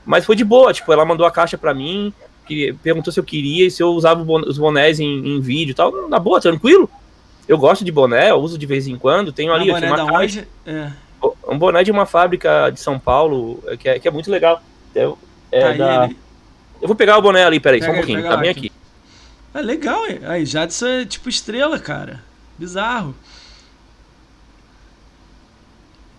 mas 0.07 0.25
foi 0.25 0.37
de 0.37 0.45
boa, 0.45 0.71
tipo, 0.71 0.91
ela 0.93 1.03
mandou 1.03 1.27
a 1.27 1.31
caixa 1.31 1.57
pra 1.57 1.73
mim, 1.73 2.13
que, 2.47 2.71
perguntou 2.81 3.11
se 3.11 3.19
eu 3.19 3.23
queria 3.25 3.67
e 3.67 3.71
se 3.71 3.83
eu 3.83 3.89
usava 3.89 4.23
os 4.23 4.57
bonés 4.57 5.01
em, 5.01 5.35
em 5.35 5.41
vídeo 5.41 5.71
e 5.71 5.75
tal. 5.75 6.07
Na 6.07 6.17
boa, 6.17 6.39
tranquilo. 6.39 6.89
Eu 7.45 7.57
gosto 7.57 7.83
de 7.83 7.91
boné, 7.91 8.31
eu 8.31 8.37
uso 8.37 8.57
de 8.57 8.65
vez 8.65 8.87
em 8.87 8.97
quando. 8.97 9.33
Tenho 9.33 9.51
ali 9.51 9.69
boné 9.69 9.91
uma 9.91 10.11
caixa, 10.11 10.47
é. 10.65 10.89
um 11.49 11.57
boné 11.57 11.83
de 11.83 11.91
uma 11.91 12.05
fábrica 12.05 12.69
de 12.69 12.79
São 12.79 12.97
Paulo, 12.97 13.61
que 13.79 13.89
é, 13.89 13.99
que 13.99 14.07
é 14.07 14.11
muito 14.11 14.31
legal. 14.31 14.61
É, 14.95 15.11
é 15.51 15.61
tá 15.61 15.73
da... 15.73 16.09
Eu 16.81 16.87
vou 16.87 16.95
pegar 16.95 17.17
o 17.17 17.21
boné 17.21 17.43
ali, 17.43 17.59
peraí, 17.59 17.81
pega 17.81 17.91
só 17.91 17.97
um 17.97 18.01
pouquinho, 18.01 18.23
tá 18.23 18.37
bem 18.37 18.49
aqui. 18.49 18.71
É 19.53 19.61
legal, 19.61 20.03
aí, 20.25 20.45
Jadson 20.45 20.87
é 20.87 21.05
tipo 21.05 21.27
estrela, 21.27 21.79
cara. 21.79 22.23
Bizarro. 22.57 23.13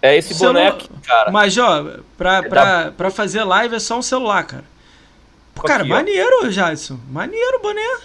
É 0.00 0.16
esse 0.16 0.34
boneco, 0.34 0.88
cara. 1.04 1.30
Mas, 1.30 1.56
ó, 1.58 1.98
pra, 2.16 2.36
é 2.36 2.42
pra, 2.42 2.84
da... 2.84 2.92
pra 2.92 3.10
fazer 3.10 3.42
live 3.42 3.74
é 3.74 3.80
só 3.80 3.98
um 3.98 4.02
celular, 4.02 4.44
cara. 4.44 4.64
cara, 5.64 5.82
aqui, 5.82 5.90
maneiro, 5.90 6.50
Jadson. 6.50 6.98
Maneiro 7.10 7.60
boné. 7.60 7.98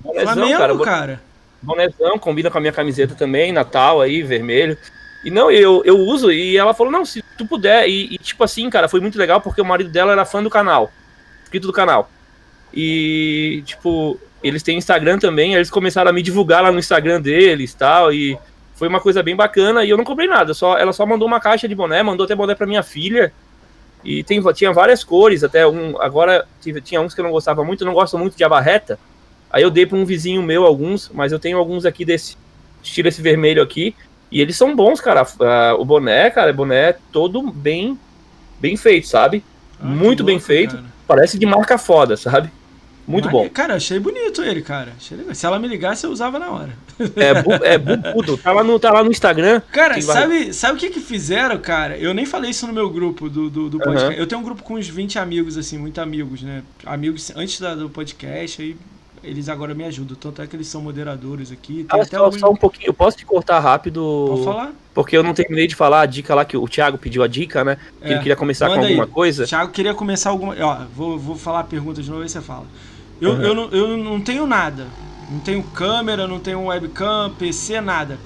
Bonézão, 0.00 0.34
Flamengo, 0.34 0.78
cara. 0.78 0.84
cara. 0.84 1.22
Bonézão, 1.60 2.18
combina 2.18 2.50
com 2.50 2.58
a 2.58 2.60
minha 2.60 2.72
camiseta 2.72 3.14
também, 3.14 3.52
Natal 3.52 4.00
aí, 4.00 4.22
vermelho. 4.22 4.78
E 5.24 5.30
não, 5.30 5.50
eu, 5.50 5.82
eu 5.84 5.98
uso, 5.98 6.30
e 6.30 6.56
ela 6.56 6.72
falou, 6.72 6.92
não, 6.92 7.04
se 7.04 7.22
tu 7.36 7.46
puder. 7.46 7.88
E, 7.88 8.14
e, 8.14 8.18
tipo 8.18 8.42
assim, 8.44 8.70
cara, 8.70 8.88
foi 8.88 9.00
muito 9.00 9.18
legal 9.18 9.40
porque 9.40 9.60
o 9.60 9.64
marido 9.64 9.90
dela 9.90 10.12
era 10.12 10.24
fã 10.24 10.42
do 10.42 10.48
canal. 10.48 10.90
Inscrito 11.42 11.66
do 11.66 11.72
canal. 11.72 12.08
E, 12.72 13.62
tipo, 13.66 14.18
eles 14.42 14.62
têm 14.62 14.78
Instagram 14.78 15.18
também, 15.18 15.54
eles 15.54 15.70
começaram 15.70 16.10
a 16.10 16.12
me 16.12 16.22
divulgar 16.22 16.62
lá 16.62 16.70
no 16.70 16.78
Instagram 16.78 17.20
deles 17.20 17.74
tal, 17.74 18.12
e 18.12 18.38
foi 18.76 18.88
uma 18.88 19.00
coisa 19.00 19.22
bem 19.22 19.34
bacana, 19.34 19.84
e 19.84 19.90
eu 19.90 19.96
não 19.96 20.04
comprei 20.04 20.28
nada, 20.28 20.54
só, 20.54 20.78
ela 20.78 20.92
só 20.92 21.04
mandou 21.04 21.26
uma 21.26 21.40
caixa 21.40 21.66
de 21.66 21.74
boné, 21.74 22.02
mandou 22.02 22.24
até 22.24 22.34
boné 22.34 22.54
pra 22.54 22.66
minha 22.66 22.82
filha, 22.82 23.32
e 24.04 24.22
tem, 24.22 24.40
tinha 24.52 24.72
várias 24.72 25.02
cores, 25.02 25.42
até 25.42 25.66
um, 25.66 26.00
agora 26.00 26.46
tinha 26.84 27.00
uns 27.00 27.14
que 27.14 27.20
eu 27.20 27.24
não 27.24 27.32
gostava 27.32 27.64
muito, 27.64 27.82
eu 27.82 27.86
não 27.86 27.94
gosto 27.94 28.16
muito 28.16 28.36
de 28.36 28.44
abarreta, 28.44 28.98
aí 29.50 29.62
eu 29.62 29.70
dei 29.70 29.86
pra 29.86 29.96
um 29.96 30.04
vizinho 30.04 30.42
meu 30.42 30.64
alguns, 30.64 31.10
mas 31.12 31.32
eu 31.32 31.38
tenho 31.38 31.58
alguns 31.58 31.84
aqui 31.84 32.04
desse 32.04 32.36
estilo 32.82 33.08
esse 33.08 33.22
vermelho 33.22 33.62
aqui, 33.62 33.96
e 34.30 34.40
eles 34.40 34.56
são 34.56 34.76
bons, 34.76 35.00
cara, 35.00 35.26
o 35.78 35.84
boné, 35.84 36.30
cara, 36.30 36.52
boné 36.52 36.90
é 36.90 36.98
todo 37.10 37.42
bem, 37.50 37.98
bem 38.60 38.76
feito, 38.76 39.08
sabe? 39.08 39.42
Ah, 39.80 39.86
muito 39.86 40.20
louco, 40.20 40.24
bem 40.24 40.38
feito, 40.38 40.74
cara. 40.76 40.86
parece 41.06 41.38
de 41.38 41.46
marca 41.46 41.78
foda, 41.78 42.16
sabe? 42.16 42.50
Muito 43.06 43.28
bom. 43.28 43.48
Cara, 43.48 43.74
achei 43.74 43.98
bonito 43.98 44.42
ele, 44.42 44.60
cara. 44.62 44.92
Se 44.98 45.46
ela 45.46 45.58
me 45.58 45.68
ligasse, 45.68 46.04
eu 46.04 46.10
usava 46.10 46.38
na 46.38 46.50
hora. 46.50 46.70
É, 47.14 47.34
bu, 47.42 47.52
é 47.62 47.78
bubudo. 47.78 48.36
Tá 48.36 48.52
lá, 48.52 48.64
no, 48.64 48.78
tá 48.78 48.92
lá 48.92 49.04
no 49.04 49.10
Instagram. 49.10 49.62
Cara, 49.72 50.00
sabe, 50.02 50.44
vai... 50.44 50.52
sabe 50.52 50.76
o 50.76 50.80
que 50.80 50.90
que 50.90 51.00
fizeram, 51.00 51.58
cara? 51.58 51.96
Eu 51.96 52.12
nem 52.12 52.26
falei 52.26 52.50
isso 52.50 52.66
no 52.66 52.72
meu 52.72 52.90
grupo 52.90 53.28
do, 53.28 53.48
do, 53.48 53.70
do 53.70 53.78
podcast. 53.78 54.14
Uhum. 54.14 54.20
Eu 54.20 54.26
tenho 54.26 54.40
um 54.40 54.44
grupo 54.44 54.62
com 54.62 54.74
uns 54.74 54.88
20 54.88 55.18
amigos, 55.18 55.56
assim, 55.56 55.78
muito 55.78 56.00
amigos, 56.00 56.42
né? 56.42 56.62
Amigos 56.84 57.32
antes 57.36 57.60
da, 57.60 57.74
do 57.74 57.88
podcast, 57.88 58.60
aí 58.60 58.76
eles 59.22 59.48
agora 59.48 59.74
me 59.74 59.84
ajudam. 59.84 60.16
Tanto 60.16 60.42
é 60.42 60.46
que 60.46 60.56
eles 60.56 60.68
são 60.68 60.80
moderadores 60.80 61.52
aqui. 61.52 61.86
Ah, 61.88 61.96
até 61.96 62.16
só, 62.16 62.30
só 62.30 62.50
um 62.50 62.56
pouquinho. 62.56 62.88
Eu 62.88 62.94
posso 62.94 63.16
te 63.16 63.26
cortar 63.26 63.58
rápido? 63.60 64.26
Pode 64.28 64.44
falar? 64.44 64.72
Porque 64.94 65.16
eu 65.16 65.22
não 65.22 65.34
terminei 65.34 65.66
de 65.66 65.74
falar 65.74 66.00
a 66.02 66.06
dica 66.06 66.34
lá, 66.34 66.44
que 66.44 66.56
o 66.56 66.66
Thiago 66.66 66.96
pediu 66.96 67.22
a 67.22 67.26
dica, 67.26 67.62
né? 67.62 67.76
Que 68.00 68.08
é. 68.08 68.10
ele 68.12 68.18
queria 68.20 68.36
começar 68.36 68.68
Manda 68.68 68.80
com 68.80 68.86
alguma 68.86 69.04
aí. 69.04 69.10
coisa. 69.10 69.44
Thiago 69.44 69.72
queria 69.72 69.94
começar 69.94 70.30
alguma. 70.30 70.56
Ó, 70.58 70.84
vou, 70.94 71.18
vou 71.18 71.36
falar 71.36 71.60
a 71.60 71.64
pergunta 71.64 72.02
de 72.02 72.10
novo 72.10 72.24
e 72.24 72.28
você 72.28 72.40
fala. 72.40 72.66
Eu, 73.20 73.32
uhum. 73.32 73.42
eu, 73.42 73.54
não, 73.54 73.70
eu 73.70 73.96
não 73.96 74.20
tenho 74.20 74.46
nada. 74.46 74.86
Não 75.30 75.40
tenho 75.40 75.62
câmera, 75.62 76.26
não 76.26 76.38
tenho 76.38 76.64
webcam, 76.64 77.32
PC, 77.38 77.80
nada. 77.80 78.18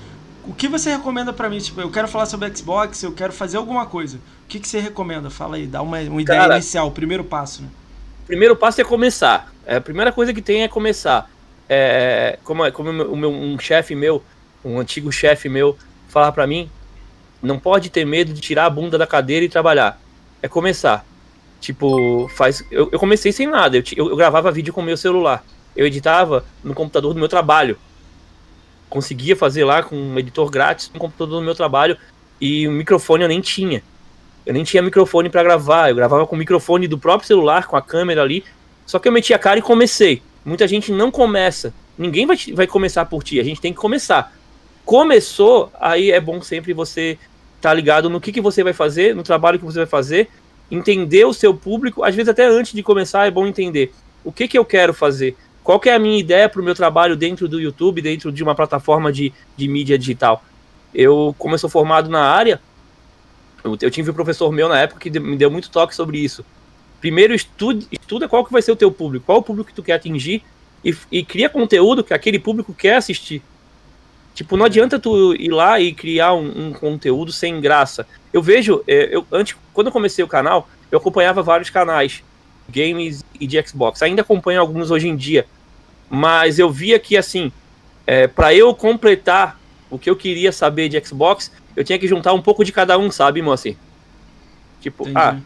O 0.45 0.55
que 0.55 0.69
você 0.69 0.91
recomenda 0.91 1.33
para 1.33 1.49
mim? 1.49 1.59
Tipo, 1.59 1.81
eu 1.81 1.91
quero 1.91 2.09
falar 2.09 2.27
sobre 2.27 2.55
Xbox, 2.55 3.03
eu 3.03 3.12
quero 3.12 3.33
fazer 3.33 3.57
alguma 3.57 3.87
coisa. 3.87 4.17
O 4.17 4.49
que, 4.49 4.59
que 4.59 4.69
você 4.69 4.81
recomenda? 4.81 5.31
Fala 5.31 5.57
aí, 5.57 5.67
dá 5.67 5.81
uma, 5.81 5.99
uma 6.01 6.23
ideia 6.23 6.41
Cara, 6.41 6.55
inicial, 6.55 6.89
o 6.89 6.91
primeiro 6.91 7.25
passo, 7.25 7.62
né? 7.62 7.69
O 8.25 8.27
primeiro 8.27 8.57
passo 8.57 8.81
é 8.81 8.85
começar. 8.85 9.53
É, 9.65 9.77
a 9.77 9.81
primeira 9.81 10.12
coisa 10.12 10.35
que 10.35 10.43
tem 10.43 10.62
é 10.62 10.69
começar. 10.69 11.31
É, 11.69 12.39
como 12.43 12.71
como 12.73 12.91
o 12.91 13.17
meu, 13.17 13.31
um 13.31 13.59
chefe 13.59 13.95
meu, 13.95 14.23
um 14.65 14.81
antigo 14.81 15.12
chefe 15.12 15.49
meu, 15.49 15.77
falar 16.09 16.33
para 16.33 16.47
mim, 16.47 16.69
não 17.43 17.59
pode 17.59 17.91
ter 17.91 18.05
medo 18.05 18.33
de 18.33 18.41
tirar 18.41 18.67
a 18.67 18.71
bunda 18.71 18.99
da 18.99 19.07
cadeira 19.07 19.45
e 19.45 19.49
trabalhar. 19.49 20.01
É 20.43 20.49
começar. 20.49 21.05
Tipo, 21.61 22.27
faz. 22.35 22.65
Eu, 22.70 22.89
eu 22.91 22.99
comecei 22.99 23.31
sem 23.31 23.47
nada. 23.47 23.77
Eu, 23.77 23.82
eu, 23.97 24.11
eu 24.11 24.16
gravava 24.16 24.51
vídeo 24.51 24.73
com 24.73 24.81
o 24.81 24.85
meu 24.85 24.97
celular. 24.97 25.45
Eu 25.77 25.87
editava 25.87 26.45
no 26.65 26.74
computador 26.74 27.12
do 27.12 27.20
meu 27.20 27.28
trabalho. 27.28 27.78
Conseguia 28.89 29.37
fazer 29.37 29.65
lá 29.65 29.82
com 29.82 29.95
um 29.95 30.19
editor 30.19 30.51
grátis 30.51 30.91
no 30.93 30.99
computador 30.99 31.39
do 31.39 31.45
meu 31.45 31.55
trabalho. 31.55 31.97
E 32.41 32.66
o 32.66 32.73
microfone 32.73 33.23
eu 33.23 33.28
nem 33.28 33.41
tinha. 33.41 33.82
Eu 34.47 34.55
nem 34.55 34.65
tinha 34.65 34.82
microfone 34.82 35.28
para 35.28 35.43
gravar. 35.43 35.91
Eu 35.91 35.97
gravava 35.97 36.27
com 36.27 36.35
o 36.35 36.39
microfone 36.39 36.89
do 36.89 36.99
próprio 36.99 37.27
celular, 37.27 37.66
com 37.66 37.77
a 37.77 37.82
câmera 37.82 38.23
ali. 38.23 38.43
Só 38.87 38.99
que 38.99 39.07
eu 39.07 39.12
meti 39.12 39.35
a 39.35 39.39
cara 39.39 39.59
e 39.59 39.62
comecei. 39.62 40.23
Muita 40.45 40.66
gente 40.66 40.91
não 40.91 41.11
começa. 41.11 41.74
Ninguém 41.99 42.27
vai, 42.27 42.37
vai 42.55 42.66
começar 42.66 43.05
por 43.05 43.23
ti. 43.23 43.39
A 43.39 43.45
gente 43.45 43.61
tem 43.61 43.73
que 43.73 43.78
começar. 43.78 44.32
Começou, 44.85 45.70
aí 45.78 46.11
é 46.11 46.19
bom 46.19 46.41
sempre 46.41 46.73
você 46.73 47.19
tá 47.61 47.73
ligado 47.74 48.09
no 48.09 48.20
que, 48.20 48.32
que 48.32 48.41
você 48.41 48.65
vai 48.65 48.73
fazer, 48.73 49.15
no 49.15 49.23
trabalho 49.23 49.59
que 49.59 49.65
você 49.65 49.81
vai 49.81 49.87
fazer 49.87 50.31
entender 50.71 51.25
o 51.25 51.33
seu 51.33 51.55
público, 51.55 52.05
às 52.05 52.15
vezes 52.15 52.29
até 52.29 52.47
antes 52.47 52.73
de 52.73 52.83
começar 52.83 53.27
é 53.27 53.31
bom 53.31 53.47
entender 53.47 53.93
o 54.25 54.31
que, 54.31 54.47
que 54.47 54.59
eu 54.59 54.65
quero 54.65 54.95
fazer, 54.95 55.37
qual 55.63 55.81
que 55.81 55.89
é 55.89 55.95
a 55.95 55.99
minha 55.99 56.19
ideia 56.19 56.49
para 56.49 56.61
o 56.61 56.65
meu 56.65 56.75
trabalho 56.75 57.17
dentro 57.17 57.49
do 57.49 57.61
YouTube, 57.61 58.01
dentro 58.01 58.31
de 58.31 58.43
uma 58.43 58.55
plataforma 58.55 59.13
de, 59.13 59.33
de 59.57 59.69
mídia 59.69 59.99
digital. 59.99 60.45
Eu, 60.95 61.35
como 61.39 61.55
eu 61.55 61.59
sou 61.59 61.71
formado 61.71 62.09
na 62.09 62.23
área, 62.23 62.61
eu, 63.65 63.77
eu 63.81 63.91
tive 63.91 64.11
um 64.11 64.15
professor 64.15 64.51
meu 64.53 64.69
na 64.69 64.81
época 64.81 65.01
que 65.01 65.19
me 65.19 65.37
deu 65.37 65.51
muito 65.51 65.71
toque 65.71 65.95
sobre 65.95 66.19
isso. 66.19 66.45
Primeiro, 67.01 67.35
estude, 67.35 67.87
estuda 67.91 68.29
qual 68.29 68.45
que 68.45 68.53
vai 68.53 68.63
ser 68.63 68.73
o 68.73 68.77
teu 68.77 68.91
público, 68.91 69.27
qual 69.27 69.39
o 69.39 69.43
público 69.43 69.69
que 69.69 69.75
tu 69.75 69.83
quer 69.83 69.95
atingir 69.95 70.43
e, 70.85 70.95
e 71.11 71.25
cria 71.25 71.49
conteúdo 71.49 72.05
que 72.05 72.13
aquele 72.13 72.39
público 72.39 72.75
quer 72.75 72.97
assistir. 72.97 73.43
Tipo, 74.35 74.57
não 74.57 74.65
adianta 74.65 74.98
tu 74.98 75.35
ir 75.35 75.51
lá 75.51 75.81
e 75.81 75.93
criar 75.93 76.35
um, 76.35 76.69
um 76.69 76.73
conteúdo 76.73 77.32
sem 77.32 77.61
graça. 77.61 78.07
Eu 78.32 78.43
vejo, 78.43 78.82
é, 78.86 79.15
eu, 79.15 79.27
antes, 79.31 79.57
quando 79.73 79.89
eu 79.89 79.93
comecei 79.93 80.24
o 80.24 80.28
canal, 80.28 80.69
eu 80.90 80.98
acompanhava 80.98 81.43
vários 81.43 81.70
canais, 81.70 82.23
games 82.69 83.24
e 83.39 83.47
de 83.47 83.62
Xbox. 83.66 84.02
Ainda 84.02 84.23
acompanho 84.23 84.61
alguns 84.61 84.90
hoje 84.90 85.09
em 85.09 85.16
dia. 85.16 85.47
Mas 86.09 86.59
eu 86.59 86.70
via 86.70 86.98
que, 86.98 87.16
assim, 87.16 87.52
é, 88.07 88.27
para 88.27 88.55
eu 88.55 88.74
completar 88.74 89.61
o 89.90 89.98
que 89.98 90.09
eu 90.09 90.16
queria 90.16 90.52
saber 90.52 90.89
de 90.89 91.05
Xbox, 91.05 91.52
eu 91.77 91.85
tinha 91.85 91.98
que 91.98 92.09
juntar 92.09 92.32
um 92.32 92.43
pouco 92.43 92.65
de 92.65 92.73
cada 92.73 92.97
um, 92.98 93.11
sabe, 93.11 93.43
Moacir? 93.43 93.77
Tipo, 94.81 95.05
Entendi. 95.05 95.19
ah, 95.19 95.39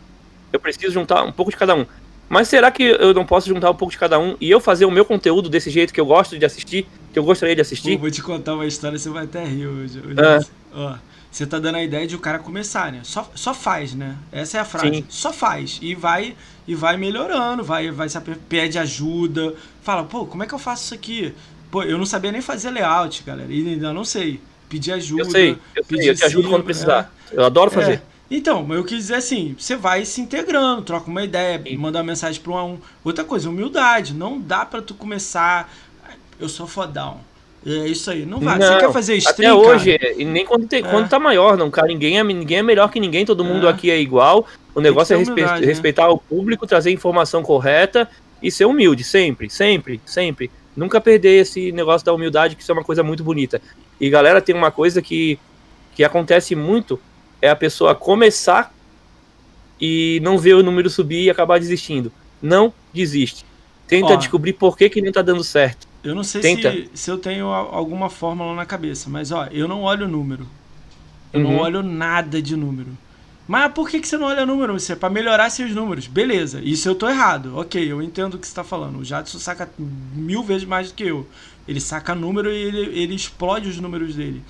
eu 0.52 0.60
preciso 0.60 0.92
juntar 0.92 1.24
um 1.24 1.32
pouco 1.32 1.50
de 1.50 1.56
cada 1.56 1.74
um. 1.74 1.86
Mas 2.28 2.48
será 2.48 2.70
que 2.70 2.82
eu 2.82 3.12
não 3.12 3.26
posso 3.26 3.48
juntar 3.48 3.70
um 3.70 3.74
pouco 3.74 3.92
de 3.92 3.98
cada 3.98 4.18
um 4.18 4.36
e 4.40 4.50
eu 4.50 4.60
fazer 4.60 4.84
o 4.84 4.90
meu 4.90 5.04
conteúdo 5.04 5.48
desse 5.48 5.70
jeito 5.70 5.92
que 5.92 6.00
eu 6.00 6.06
gosto 6.06 6.38
de 6.38 6.44
assistir, 6.44 6.86
que 7.14 7.18
eu 7.18 7.24
gostaria 7.24 7.54
de 7.54 7.60
assistir? 7.60 7.92
Pô, 7.92 8.00
vou 8.02 8.10
te 8.10 8.20
contar 8.20 8.54
uma 8.54 8.66
história, 8.66 8.98
você 8.98 9.08
vai 9.08 9.24
até 9.24 9.44
rir 9.44 9.68
hoje. 9.68 10.02
é. 10.18 10.44
Ó, 10.76 10.96
você 11.30 11.46
tá 11.46 11.60
dando 11.60 11.76
a 11.76 11.82
ideia 11.82 12.06
de 12.06 12.16
o 12.16 12.18
cara 12.18 12.40
começar, 12.40 12.92
né? 12.92 13.00
Só, 13.04 13.30
só 13.34 13.54
faz, 13.54 13.94
né? 13.94 14.16
Essa 14.32 14.58
é 14.58 14.60
a 14.60 14.64
frase. 14.64 14.96
Sim. 14.96 15.04
Só 15.08 15.32
faz. 15.32 15.78
E 15.80 15.94
vai 15.94 16.34
e 16.66 16.74
vai 16.74 16.96
melhorando, 16.96 17.62
vai, 17.62 17.90
vai 17.90 18.08
se 18.08 18.20
pede 18.48 18.78
ajuda. 18.78 19.54
Fala, 19.82 20.04
pô, 20.04 20.26
como 20.26 20.42
é 20.42 20.46
que 20.46 20.54
eu 20.54 20.58
faço 20.58 20.84
isso 20.84 20.94
aqui? 20.94 21.34
Pô, 21.70 21.82
eu 21.84 21.98
não 21.98 22.06
sabia 22.06 22.32
nem 22.32 22.40
fazer 22.40 22.70
layout, 22.70 23.22
galera. 23.22 23.52
E 23.52 23.66
ainda 23.68 23.92
não 23.92 24.04
sei. 24.04 24.40
Pedir 24.68 24.92
ajuda. 24.92 25.22
Eu 25.22 25.30
sei, 25.30 25.58
eu, 25.76 25.84
sei, 25.84 26.10
eu 26.10 26.14
te 26.14 26.24
ajudo 26.24 26.48
quando 26.48 26.64
precisar. 26.64 27.12
É. 27.30 27.38
Eu 27.38 27.44
adoro 27.44 27.70
fazer. 27.70 27.94
É. 27.94 28.02
Então, 28.30 28.66
eu 28.72 28.82
quis 28.84 28.98
dizer 28.98 29.16
assim, 29.16 29.54
você 29.58 29.76
vai 29.76 30.04
se 30.04 30.20
integrando, 30.20 30.82
troca 30.82 31.10
uma 31.10 31.22
ideia, 31.22 31.62
Sim. 31.62 31.76
manda 31.76 31.98
uma 31.98 32.04
mensagem 32.04 32.40
para 32.40 32.52
um 32.52 32.56
a 32.56 32.64
um. 32.64 32.78
Outra 33.04 33.22
coisa, 33.22 33.50
humildade. 33.50 34.14
Não 34.14 34.40
dá 34.40 34.64
para 34.64 34.80
tu 34.80 34.94
começar, 34.94 35.72
eu 36.38 36.48
sou 36.48 36.66
fodão. 36.66 37.20
É 37.66 37.88
isso 37.88 38.10
aí, 38.10 38.26
não 38.26 38.40
vai. 38.40 38.58
Não, 38.58 38.66
você 38.66 38.78
quer 38.78 38.92
fazer 38.92 39.16
stream, 39.16 39.58
Até 39.58 39.68
hoje, 39.68 39.98
cara? 39.98 40.12
e 40.20 40.24
nem 40.24 40.44
quando, 40.44 40.66
tem, 40.66 40.80
é. 40.80 40.82
quando 40.82 41.08
tá 41.08 41.18
maior, 41.18 41.56
não, 41.56 41.70
cara. 41.70 41.88
Ninguém 41.88 42.18
é, 42.18 42.22
ninguém 42.22 42.58
é 42.58 42.62
melhor 42.62 42.90
que 42.90 43.00
ninguém, 43.00 43.24
todo 43.24 43.42
mundo 43.42 43.66
é. 43.66 43.70
aqui 43.70 43.90
é 43.90 43.98
igual. 43.98 44.46
O 44.74 44.80
negócio 44.80 45.14
é 45.14 45.16
respe 45.16 45.32
humildade, 45.32 45.60
né? 45.62 45.66
respeitar 45.66 46.08
o 46.10 46.18
público, 46.18 46.66
trazer 46.66 46.90
informação 46.90 47.42
correta 47.42 48.08
e 48.42 48.50
ser 48.50 48.66
humilde, 48.66 49.02
sempre, 49.02 49.48
sempre, 49.48 50.00
sempre. 50.04 50.50
Nunca 50.76 51.00
perder 51.00 51.40
esse 51.40 51.72
negócio 51.72 52.04
da 52.04 52.12
humildade, 52.12 52.54
que 52.54 52.62
isso 52.62 52.70
é 52.70 52.74
uma 52.74 52.84
coisa 52.84 53.02
muito 53.02 53.24
bonita. 53.24 53.62
E 53.98 54.10
galera, 54.10 54.42
tem 54.42 54.54
uma 54.54 54.70
coisa 54.70 55.00
que, 55.00 55.38
que 55.94 56.04
acontece 56.04 56.54
muito 56.54 57.00
é 57.40 57.48
a 57.48 57.56
pessoa 57.56 57.94
começar 57.94 58.74
e 59.80 60.20
não 60.22 60.36
ver 60.36 60.54
o 60.54 60.62
número 60.62 60.90
subir 60.90 61.22
e 61.22 61.30
acabar 61.30 61.58
desistindo. 61.58 62.12
Não 62.42 62.72
desiste. 62.92 63.46
Tenta 63.86 64.14
Ó, 64.14 64.16
descobrir 64.16 64.54
por 64.54 64.76
que, 64.76 64.88
que 64.90 65.00
não 65.00 65.12
tá 65.12 65.22
dando 65.22 65.44
certo. 65.44 65.86
Eu 66.04 66.14
não 66.14 66.22
sei 66.22 66.42
se, 66.42 66.90
se 66.92 67.10
eu 67.10 67.16
tenho 67.16 67.46
alguma 67.46 68.10
fórmula 68.10 68.54
na 68.54 68.66
cabeça, 68.66 69.08
mas 69.08 69.32
ó, 69.32 69.46
eu 69.46 69.66
não 69.66 69.82
olho 69.82 70.06
o 70.06 70.08
número. 70.08 70.46
Eu 71.32 71.40
uhum. 71.40 71.52
não 71.52 71.58
olho 71.58 71.82
nada 71.82 72.42
de 72.42 72.54
número. 72.54 72.90
Mas 73.46 73.72
por 73.72 73.88
que, 73.88 74.00
que 74.00 74.08
você 74.08 74.16
não 74.16 74.26
olha 74.26 74.46
número? 74.46 74.72
Você 74.72 74.92
é 74.92 74.96
para 74.96 75.10
melhorar 75.10 75.50
seus 75.50 75.72
números. 75.72 76.06
Beleza, 76.06 76.60
isso 76.62 76.88
eu 76.88 76.94
tô 76.94 77.08
errado. 77.08 77.56
Ok, 77.56 77.90
eu 77.90 78.02
entendo 78.02 78.34
o 78.34 78.38
que 78.38 78.46
você 78.46 78.54
tá 78.54 78.64
falando. 78.64 78.98
O 78.98 79.04
Jadson 79.04 79.38
saca 79.38 79.68
mil 79.78 80.42
vezes 80.42 80.66
mais 80.66 80.88
do 80.88 80.94
que 80.94 81.04
eu. 81.04 81.26
Ele 81.66 81.80
saca 81.80 82.14
número 82.14 82.50
e 82.50 82.56
ele, 82.56 82.80
ele 82.98 83.14
explode 83.14 83.68
os 83.68 83.78
números 83.78 84.14
dele. 84.14 84.42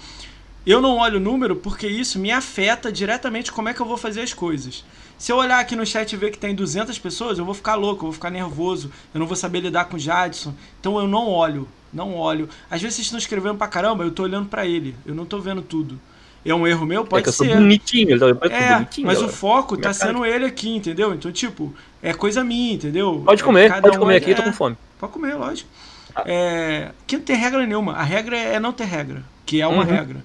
Eu 0.66 0.80
não 0.80 0.98
olho 0.98 1.18
o 1.18 1.20
número 1.20 1.56
porque 1.56 1.86
isso 1.86 2.18
me 2.18 2.30
afeta 2.30 2.90
diretamente 2.90 3.52
como 3.52 3.68
é 3.68 3.74
que 3.74 3.80
eu 3.80 3.86
vou 3.86 3.96
fazer 3.96 4.22
as 4.22 4.32
coisas. 4.32 4.84
Se 5.24 5.32
eu 5.32 5.38
olhar 5.38 5.58
aqui 5.58 5.74
no 5.74 5.86
chat 5.86 6.12
e 6.12 6.18
ver 6.18 6.30
que 6.30 6.36
tem 6.36 6.54
200 6.54 6.98
pessoas, 6.98 7.38
eu 7.38 7.46
vou 7.46 7.54
ficar 7.54 7.76
louco, 7.76 8.00
eu 8.00 8.08
vou 8.08 8.12
ficar 8.12 8.28
nervoso, 8.28 8.92
eu 9.14 9.18
não 9.18 9.26
vou 9.26 9.34
saber 9.34 9.60
lidar 9.60 9.86
com 9.86 9.96
o 9.96 9.98
Jadson. 9.98 10.52
Então 10.78 10.98
eu 10.98 11.08
não 11.08 11.30
olho, 11.30 11.66
não 11.90 12.14
olho. 12.14 12.46
Às 12.70 12.82
vezes 12.82 12.96
vocês 12.96 13.06
estão 13.06 13.18
escrevendo 13.18 13.56
pra 13.56 13.66
caramba, 13.66 14.04
eu 14.04 14.10
tô 14.10 14.24
olhando 14.24 14.50
para 14.50 14.66
ele, 14.66 14.94
eu 15.06 15.14
não 15.14 15.24
tô 15.24 15.40
vendo 15.40 15.62
tudo. 15.62 15.98
É 16.44 16.54
um 16.54 16.66
erro 16.66 16.84
meu? 16.84 17.06
Pode 17.06 17.26
é 17.26 17.32
ser. 17.32 17.56
bonitinho, 17.56 18.10
ele 18.10 18.20
tá 18.20 18.54
é, 18.54 18.74
bonitinho, 18.74 19.06
mas 19.06 19.22
o 19.22 19.30
foco 19.30 19.78
tá 19.78 19.94
sendo 19.94 20.20
cara. 20.20 20.30
ele 20.30 20.44
aqui, 20.44 20.76
entendeu? 20.76 21.14
Então, 21.14 21.32
tipo, 21.32 21.72
é 22.02 22.12
coisa 22.12 22.44
minha, 22.44 22.74
entendeu? 22.74 23.22
Pode 23.24 23.42
comer, 23.42 23.70
Cada 23.70 23.80
pode 23.80 23.96
um 23.96 24.00
comer 24.00 24.12
é, 24.12 24.16
aqui, 24.18 24.32
é, 24.32 24.34
tô 24.34 24.42
com 24.42 24.52
fome. 24.52 24.76
Pode 25.00 25.10
comer, 25.10 25.36
lógico. 25.36 25.70
Ah. 26.14 26.24
É, 26.26 26.90
que 27.06 27.16
não 27.16 27.24
tem 27.24 27.34
regra 27.34 27.66
nenhuma. 27.66 27.94
A 27.94 28.02
regra 28.02 28.36
é 28.36 28.60
não 28.60 28.74
ter 28.74 28.84
regra, 28.84 29.24
que 29.46 29.58
é 29.58 29.66
uma 29.66 29.84
uhum. 29.84 29.90
regra. 29.90 30.22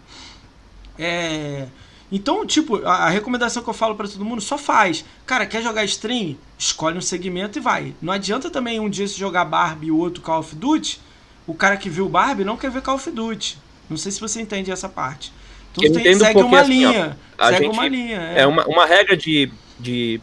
É, 1.00 1.68
então, 2.12 2.46
tipo, 2.46 2.84
a, 2.86 3.06
a, 3.06 3.10
recomendação 3.10 3.62
que 3.62 3.70
eu 3.70 3.74
falo 3.74 3.96
para 3.96 4.08
todo 4.08 4.26
mundo, 4.26 4.42
só 4.42 4.58
faz. 4.58 5.06
Cara, 5.26 5.46
quer 5.46 5.62
jogar 5.62 5.84
stream? 5.86 6.36
Escolhe 6.58 6.98
um 6.98 7.02
segmento 7.02 7.60
e 7.60 7.62
vai. 7.62 7.94
Não 8.02 8.12
adianta 8.12 8.50
também 8.50 8.80
um 8.80 8.90
dia 8.90 9.08
se 9.08 9.20
jogar 9.20 9.46
Barbie 9.46 9.88
e 9.88 9.92
o 9.92 9.98
outro 9.98 10.22
Call 10.22 10.40
of 10.40 10.56
Duty. 10.56 11.00
O 11.46 11.54
cara 11.54 11.78
que 11.78 11.90
viu 11.90 12.10
Barbie 12.10 12.44
não 12.44 12.58
quer 12.58 12.72
ver 12.72 12.82
Call 12.82 12.96
of 12.96 13.12
Duty. 13.12 13.58
Não 13.90 13.98
sei 13.98 14.12
se 14.12 14.20
você 14.20 14.42
entende 14.42 14.72
essa 14.72 14.90
parte. 14.90 15.32
Então 15.72 15.84
eu 15.84 15.94
tem, 15.94 16.16
segue 16.16 16.42
uma 16.42 16.62
assim, 16.62 16.70
linha. 16.72 17.18
Ó, 17.38 17.46
segue 17.46 17.66
gente, 17.66 17.74
uma 17.74 17.88
linha. 17.88 18.18
É, 18.18 18.42
é 18.42 18.48
uma, 18.48 18.66
uma 18.66 18.86
regra 18.88 19.16
de, 19.16 19.52
de, 19.80 20.20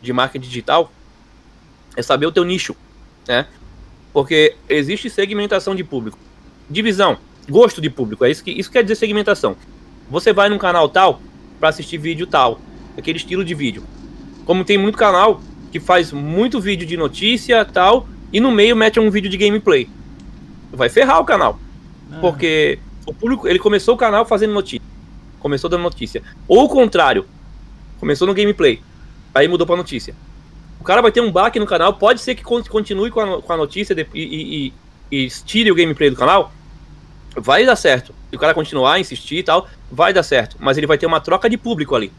de 0.00 0.12
marketing 0.12 0.46
digital 0.46 0.90
é 1.96 2.02
saber 2.02 2.26
o 2.26 2.32
teu 2.32 2.44
nicho, 2.44 2.74
né? 3.28 3.46
Porque 4.12 4.56
existe 4.68 5.10
segmentação 5.10 5.74
de 5.74 5.84
público. 5.84 6.18
Divisão, 6.68 7.18
gosto 7.48 7.80
de 7.80 7.90
público, 7.90 8.24
é 8.24 8.30
isso 8.30 8.42
que 8.42 8.50
isso 8.50 8.70
quer 8.70 8.82
dizer 8.82 8.94
segmentação. 8.94 9.56
Você 10.10 10.32
vai 10.32 10.48
num 10.48 10.58
canal 10.58 10.88
tal 10.88 11.20
para 11.58 11.68
assistir 11.68 11.98
vídeo 11.98 12.26
tal, 12.26 12.60
aquele 12.98 13.18
estilo 13.18 13.44
de 13.44 13.54
vídeo. 13.54 13.84
Como 14.44 14.64
tem 14.64 14.76
muito 14.76 14.98
canal 14.98 15.40
que 15.70 15.78
faz 15.78 16.12
muito 16.12 16.60
vídeo 16.60 16.86
de 16.86 16.96
notícia 16.96 17.64
tal 17.64 18.08
e 18.32 18.40
no 18.40 18.50
meio 18.50 18.74
mete 18.74 18.98
um 18.98 19.10
vídeo 19.10 19.30
de 19.30 19.36
gameplay. 19.36 19.88
Vai 20.72 20.88
ferrar 20.88 21.20
o 21.20 21.24
canal. 21.24 21.58
Ah. 22.10 22.18
Porque 22.20 22.78
o 23.06 23.14
público, 23.14 23.46
ele 23.46 23.58
começou 23.58 23.94
o 23.94 23.98
canal 23.98 24.24
fazendo 24.24 24.52
notícia. 24.52 24.84
Começou 25.38 25.70
dando 25.70 25.82
notícia. 25.82 26.22
Ou 26.48 26.64
o 26.64 26.68
contrário, 26.68 27.24
começou 27.98 28.26
no 28.26 28.34
gameplay, 28.34 28.80
aí 29.34 29.46
mudou 29.46 29.66
para 29.66 29.76
notícia 29.76 30.14
o 30.80 30.84
cara 30.84 31.02
vai 31.02 31.12
ter 31.12 31.20
um 31.20 31.30
baque 31.30 31.60
no 31.60 31.66
canal, 31.66 31.92
pode 31.92 32.22
ser 32.22 32.34
que 32.34 32.42
continue 32.42 33.10
com 33.10 33.20
a, 33.20 33.42
com 33.42 33.52
a 33.52 33.56
notícia 33.56 33.94
de, 33.94 34.06
e, 34.14 34.72
e, 35.12 35.24
e, 35.24 35.28
tire 35.28 35.70
o 35.70 35.74
gameplay 35.74 36.08
do 36.08 36.16
canal, 36.16 36.50
vai 37.36 37.64
dar 37.64 37.76
certo. 37.76 38.14
Se 38.30 38.36
o 38.36 38.38
cara 38.38 38.54
continuar, 38.54 38.98
insistir 38.98 39.38
e 39.38 39.42
tal, 39.42 39.68
vai 39.90 40.12
dar 40.12 40.22
certo. 40.22 40.56
Mas 40.58 40.78
ele 40.78 40.86
vai 40.86 40.98
ter 40.98 41.06
uma 41.06 41.20
troca 41.20 41.48
de 41.48 41.56
público 41.56 41.94
ali. 41.94 42.12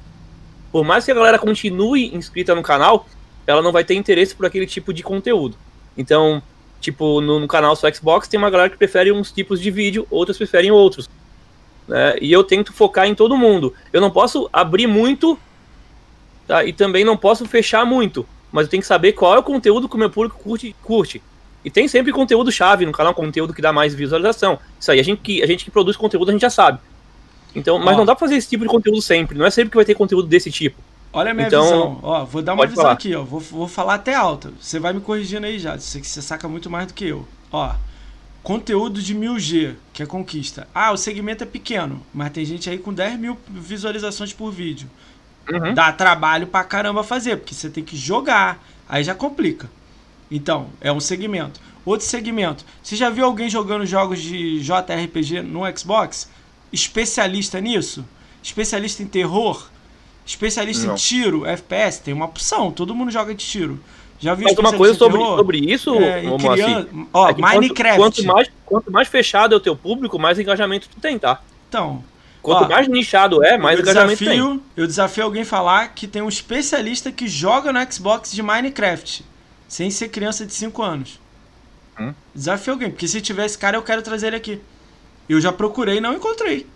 Por 0.72 0.84
mais 0.84 1.06
que 1.06 1.12
a 1.12 1.16
galera 1.16 1.38
continue 1.38 2.14
inscrita 2.16 2.56
no 2.56 2.64
canal, 2.64 3.08
ela 3.46 3.62
não 3.62 3.72
vai 3.72 3.84
ter 3.84 3.96
interesse 3.96 4.36
por 4.36 4.46
aquele 4.46 4.66
tipo 4.66 4.94
de 4.94 5.04
conteúdo. 5.04 5.58
Então, 5.98 6.42
tipo, 6.80 7.22
no, 7.22 7.40
no 7.40 7.48
canal 7.48 7.76
só 7.76 7.92
Xbox 7.92 8.28
tem 8.28 8.38
uma 8.38 8.50
galera 8.50 8.70
que 8.70 8.78
prefere 8.78 9.12
uns 9.12 9.32
tipos 9.32 9.60
de 9.60 9.70
vídeo, 9.70 10.08
outras 10.10 10.38
preferem 10.38 10.72
outros. 10.72 11.10
Né? 11.88 12.16
E 12.22 12.32
eu 12.32 12.44
tento 12.44 12.72
focar 12.72 13.08
em 13.08 13.16
todo 13.16 13.38
mundo. 13.38 13.74
Eu 13.92 14.00
não 14.00 14.12
posso 14.12 14.50
abrir 14.54 14.88
muito 14.88 15.38
tá? 16.48 16.64
e 16.64 16.72
também 16.72 17.04
não 17.04 17.18
posso 17.18 17.46
fechar 17.46 17.86
muito 17.86 18.26
mas 18.52 18.66
eu 18.66 18.70
tenho 18.70 18.82
que 18.82 18.88
saber 18.88 19.14
qual 19.14 19.36
é 19.36 19.40
o 19.40 19.44
conteúdo 19.44 19.88
que 19.88 19.96
o 19.96 20.00
meu 20.00 20.10
público 20.10 20.38
curte. 20.38 20.76
curte. 20.84 21.24
E 21.64 21.70
tem 21.70 21.88
sempre 21.88 22.12
conteúdo 22.12 22.52
chave 22.52 22.86
no 22.86 22.92
canal, 22.92 23.14
conteúdo 23.14 23.54
que 23.54 23.62
dá 23.62 23.72
mais 23.72 23.94
visualização. 23.94 24.60
Isso 24.80 24.92
aí, 24.92 25.00
a 25.00 25.04
gente 25.04 25.22
que, 25.22 25.44
a 25.44 25.46
gente 25.46 25.64
que 25.64 25.72
produz 25.72 25.96
conteúdo, 25.96 26.30
a 26.30 26.32
gente 26.32 26.42
já 26.42 26.50
sabe. 26.50 26.80
Então, 27.56 27.78
mas 27.78 27.96
Ó. 27.96 27.98
não 28.00 28.06
dá 28.06 28.16
pra 28.16 28.28
fazer 28.28 28.38
esse 28.38 28.50
tipo 28.50 28.64
de 28.64 28.70
conteúdo 28.70 29.02
sempre. 29.02 29.38
Não 29.38 29.46
é 29.46 29.52
sempre 29.52 29.70
que 29.70 29.76
vai 29.76 29.86
ter 29.86 29.94
conteúdo 29.94 30.28
desse 30.28 30.50
tipo. 30.50 30.78
Olha 31.14 31.32
a 31.32 31.34
minha 31.34 31.48
então, 31.48 31.64
visão. 31.64 32.00
Ó, 32.02 32.26
vou 32.26 32.42
dar 32.42 32.54
uma 32.54 32.66
visão 32.66 32.84
falar. 32.84 32.94
aqui, 32.94 33.14
ó. 33.14 33.24
Vou, 33.24 33.40
vou 33.40 33.68
falar 33.68 33.96
até 33.96 34.16
alta. 34.16 34.52
Você 34.60 34.80
vai 34.80 34.94
me 34.94 35.02
corrigindo 35.02 35.46
aí 35.46 35.60
já. 35.60 35.78
Você, 35.78 36.02
você 36.02 36.22
saca 36.22 36.48
muito 36.48 36.70
mais 36.70 36.88
do 36.88 36.94
que 36.94 37.06
eu. 37.06 37.28
Ó, 37.52 37.74
conteúdo 38.42 39.02
de 39.02 39.14
1000G, 39.14 39.76
que 39.92 40.02
é 40.02 40.06
conquista. 40.06 40.68
Ah, 40.74 40.92
o 40.92 40.98
segmento 40.98 41.44
é 41.44 41.48
pequeno, 41.48 42.02
mas 42.14 42.32
tem 42.32 42.46
gente 42.46 42.70
aí 42.70 42.78
com 42.78 42.94
10 42.94 43.20
mil 43.20 43.38
visualizações 43.50 44.32
por 44.32 44.52
vídeo. 44.52 44.90
Uhum. 45.52 45.74
Dá 45.74 45.92
trabalho 45.92 46.48
pra 46.48 46.64
caramba 46.64 47.04
fazer, 47.04 47.36
porque 47.38 47.54
você 47.54 47.70
tem 47.70 47.84
que 47.84 47.98
jogar. 47.98 48.64
Aí 48.88 49.04
já 49.04 49.14
complica. 49.14 49.70
Então, 50.32 50.70
é 50.80 50.92
um 50.92 51.00
segmento. 51.00 51.60
Outro 51.86 52.06
segmento. 52.06 52.64
Você 52.82 52.96
já 52.96 53.10
viu 53.10 53.26
alguém 53.26 53.50
jogando 53.50 53.86
jogos 53.86 54.22
de 54.22 54.62
JRPG 54.62 55.42
no 55.42 55.62
Xbox? 55.78 56.30
Especialista 56.72 57.60
nisso? 57.60 58.06
Especialista 58.42 59.04
em 59.04 59.08
terror? 59.08 59.70
Especialista 60.26 60.88
Não. 60.88 60.94
em 60.94 60.98
tiro, 60.98 61.46
FPS? 61.46 62.02
Tem 62.02 62.14
uma 62.14 62.26
opção. 62.26 62.72
Todo 62.72 62.96
mundo 62.96 63.12
joga 63.12 63.36
de 63.36 63.46
tiro. 63.46 63.80
Já 64.20 64.36
viu 64.36 64.46
Mas 64.48 64.58
uma 64.58 64.74
coisa 64.74 64.94
sobre, 64.94 65.20
sobre 65.20 65.58
isso, 65.58 65.96
é, 65.96 66.22
criança, 66.22 66.80
assim, 66.80 67.08
Ó, 67.12 67.28
é 67.28 67.34
Minecraft. 67.34 67.98
Quanto, 67.98 68.16
quanto, 68.16 68.28
mais, 68.28 68.48
quanto 68.66 68.92
mais 68.92 69.08
fechado 69.08 69.56
é 69.56 69.58
o 69.58 69.60
teu 69.60 69.76
público, 69.76 70.20
mais 70.20 70.38
engajamento 70.38 70.88
tu 70.88 71.02
tem, 71.02 71.18
tá? 71.18 71.42
Então, 71.68 72.04
Quanto 72.42 72.66
Ó, 72.66 72.70
mais 72.70 72.88
nichado 72.88 73.44
é, 73.44 73.58
mais 73.58 73.80
engajamento 73.80 74.24
desafio, 74.24 74.50
tem. 74.50 74.62
Eu 74.76 74.88
desafio 74.88 75.24
alguém 75.24 75.44
falar 75.44 75.90
que 75.90 76.08
tem 76.08 76.22
um 76.22 76.30
especialista 76.30 77.12
que 77.12 77.28
joga 77.28 77.72
no 77.72 77.92
Xbox 77.92 78.32
de 78.32 78.42
Minecraft, 78.42 79.24
sem 79.72 79.90
ser 79.90 80.10
criança 80.10 80.46
de 80.46 80.54
5 80.54 80.84
anos. 80.84 81.18
Hum? 81.98 82.14
Desafio 82.36 82.74
alguém, 82.74 82.92
porque 82.92 83.08
se 83.08 83.22
tiver 83.22 83.46
esse 83.46 83.58
cara, 83.58 83.78
eu 83.78 83.82
quero 83.82 84.02
trazer 84.02 84.28
ele 84.28 84.36
aqui. 84.36 84.60
Eu 85.30 85.40
já 85.40 85.54
procurei 85.54 86.00
e 86.00 86.02
não 86.02 86.14
encontrei. 86.14 86.68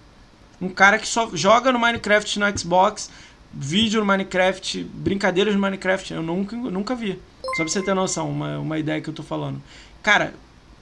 Um 0.61 0.69
cara 0.69 0.97
que 0.97 1.05
só 1.05 1.29
joga 1.33 1.73
no 1.73 1.79
Minecraft 1.79 2.39
no 2.39 2.57
Xbox, 2.57 3.11
vídeo 3.51 3.99
no 3.99 4.05
Minecraft, 4.05 4.85
brincadeiras 4.85 5.53
no 5.53 5.59
Minecraft, 5.59 6.13
eu 6.13 6.23
nunca, 6.23 6.55
nunca 6.55 6.95
vi. 6.95 7.19
Só 7.57 7.63
pra 7.63 7.67
você 7.67 7.81
ter 7.81 7.93
noção, 7.93 8.29
uma, 8.29 8.59
uma 8.59 8.79
ideia 8.79 9.01
que 9.01 9.09
eu 9.09 9.13
tô 9.13 9.23
falando. 9.23 9.61
Cara, 10.01 10.33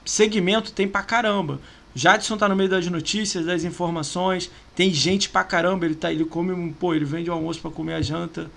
segmento 0.04 0.70
tem 0.70 0.86
pra 0.86 1.02
caramba. 1.02 1.60
Jadson 1.96 2.36
tá 2.36 2.48
no 2.48 2.54
meio 2.54 2.70
das 2.70 2.86
notícias, 2.86 3.44
das 3.44 3.64
informações. 3.64 4.52
Tem 4.76 4.94
gente 4.94 5.28
pra 5.28 5.42
caramba, 5.42 5.84
ele 5.84 5.96
tá, 5.96 6.12
ele 6.12 6.24
come, 6.24 6.72
pô, 6.74 6.94
ele 6.94 7.04
vende 7.04 7.28
o 7.28 7.32
almoço 7.32 7.60
para 7.60 7.72
comer 7.72 7.94
a 7.94 8.00
janta, 8.00 8.48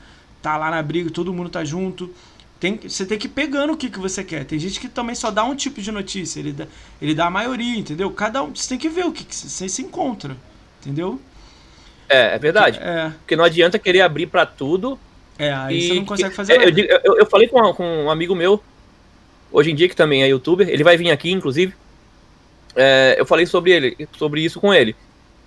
tá 0.44 0.56
lá 0.58 0.70
na 0.70 0.84
briga, 0.84 1.10
todo 1.10 1.34
mundo 1.34 1.50
tá 1.50 1.66
junto. 1.66 2.14
Tem, 2.60 2.76
você 2.78 3.06
tem 3.06 3.18
que 3.18 3.28
ir 3.28 3.30
pegando 3.30 3.74
o 3.74 3.78
que, 3.78 3.90
que 3.90 4.00
você 4.00 4.24
quer. 4.24 4.44
Tem 4.46 4.58
gente 4.58 4.80
que 4.80 4.88
também 4.88 5.16
só 5.16 5.30
dá 5.30 5.44
um 5.44 5.56
tipo 5.56 5.82
de 5.82 5.92
notícia, 5.92 6.40
ele 6.40 6.52
dá, 6.52 6.66
ele 7.02 7.14
dá 7.14 7.28
a 7.28 7.30
maioria, 7.30 7.78
entendeu? 7.78 8.10
Cada 8.12 8.42
um, 8.42 8.54
você 8.54 8.70
tem 8.70 8.78
que 8.78 8.90
ver 8.90 9.06
o 9.06 9.12
que, 9.12 9.24
que 9.24 9.36
você 9.36 9.70
se 9.70 9.82
encontra, 9.82 10.36
entendeu? 10.82 11.20
É, 12.10 12.36
é 12.36 12.40
verdade. 12.40 12.80
É. 12.82 13.12
Porque 13.20 13.36
não 13.36 13.44
adianta 13.44 13.78
querer 13.78 14.02
abrir 14.02 14.28
para 14.28 14.46
tudo. 14.46 14.98
É, 15.38 15.54
aí 15.54 15.78
e, 15.78 15.88
você 15.88 15.94
não 15.94 16.06
consegue 16.06 16.36
fazer 16.36 16.54
é, 16.54 16.66
nada. 16.66 16.80
Eu, 16.80 17.00
eu, 17.04 17.18
eu 17.20 17.26
falei 17.26 17.48
com, 17.48 17.74
com 17.74 18.06
um 18.06 18.10
amigo 18.10 18.34
meu, 18.34 18.64
hoje 19.52 19.72
em 19.72 19.76
dia 19.76 19.88
que 19.88 19.96
também 19.96 20.24
é 20.24 20.28
youtuber, 20.28 20.68
ele 20.68 20.84
vai 20.84 20.98
vir 20.98 21.12
aqui, 21.12 21.32
inclusive 21.32 21.74
é, 22.78 23.16
eu 23.18 23.26
falei 23.26 23.48
sobre 23.48 23.72
ele, 23.72 24.08
sobre 24.16 24.42
isso 24.42 24.62
com 24.62 24.72
ele. 24.72 24.96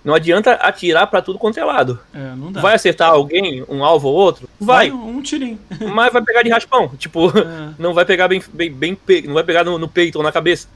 Não 0.03 0.15
adianta 0.15 0.53
atirar 0.53 1.05
para 1.07 1.21
tudo 1.21 1.37
quanto 1.37 1.59
é 1.59 1.63
lado. 1.63 1.99
É, 2.13 2.35
não 2.35 2.51
dá. 2.51 2.59
Vai 2.59 2.73
acertar 2.73 3.09
alguém, 3.09 3.63
um 3.69 3.83
alvo 3.83 4.07
ou 4.07 4.15
outro? 4.15 4.49
Vai. 4.59 4.89
vai 4.89 4.99
um 4.99 5.21
tirinho. 5.21 5.59
mas 5.93 6.11
vai 6.11 6.23
pegar 6.23 6.41
de 6.41 6.49
raspão. 6.49 6.89
Tipo, 6.97 7.29
é. 7.29 7.73
não 7.77 7.93
vai 7.93 8.03
pegar 8.03 8.27
bem, 8.27 8.41
bem, 8.51 8.71
bem 8.73 8.97
não 9.25 9.35
vai 9.35 9.43
pegar 9.43 9.63
no, 9.63 9.77
no, 9.77 9.87
peito 9.87 10.17
ou 10.17 10.23
na 10.23 10.31
cabeça. 10.31 10.67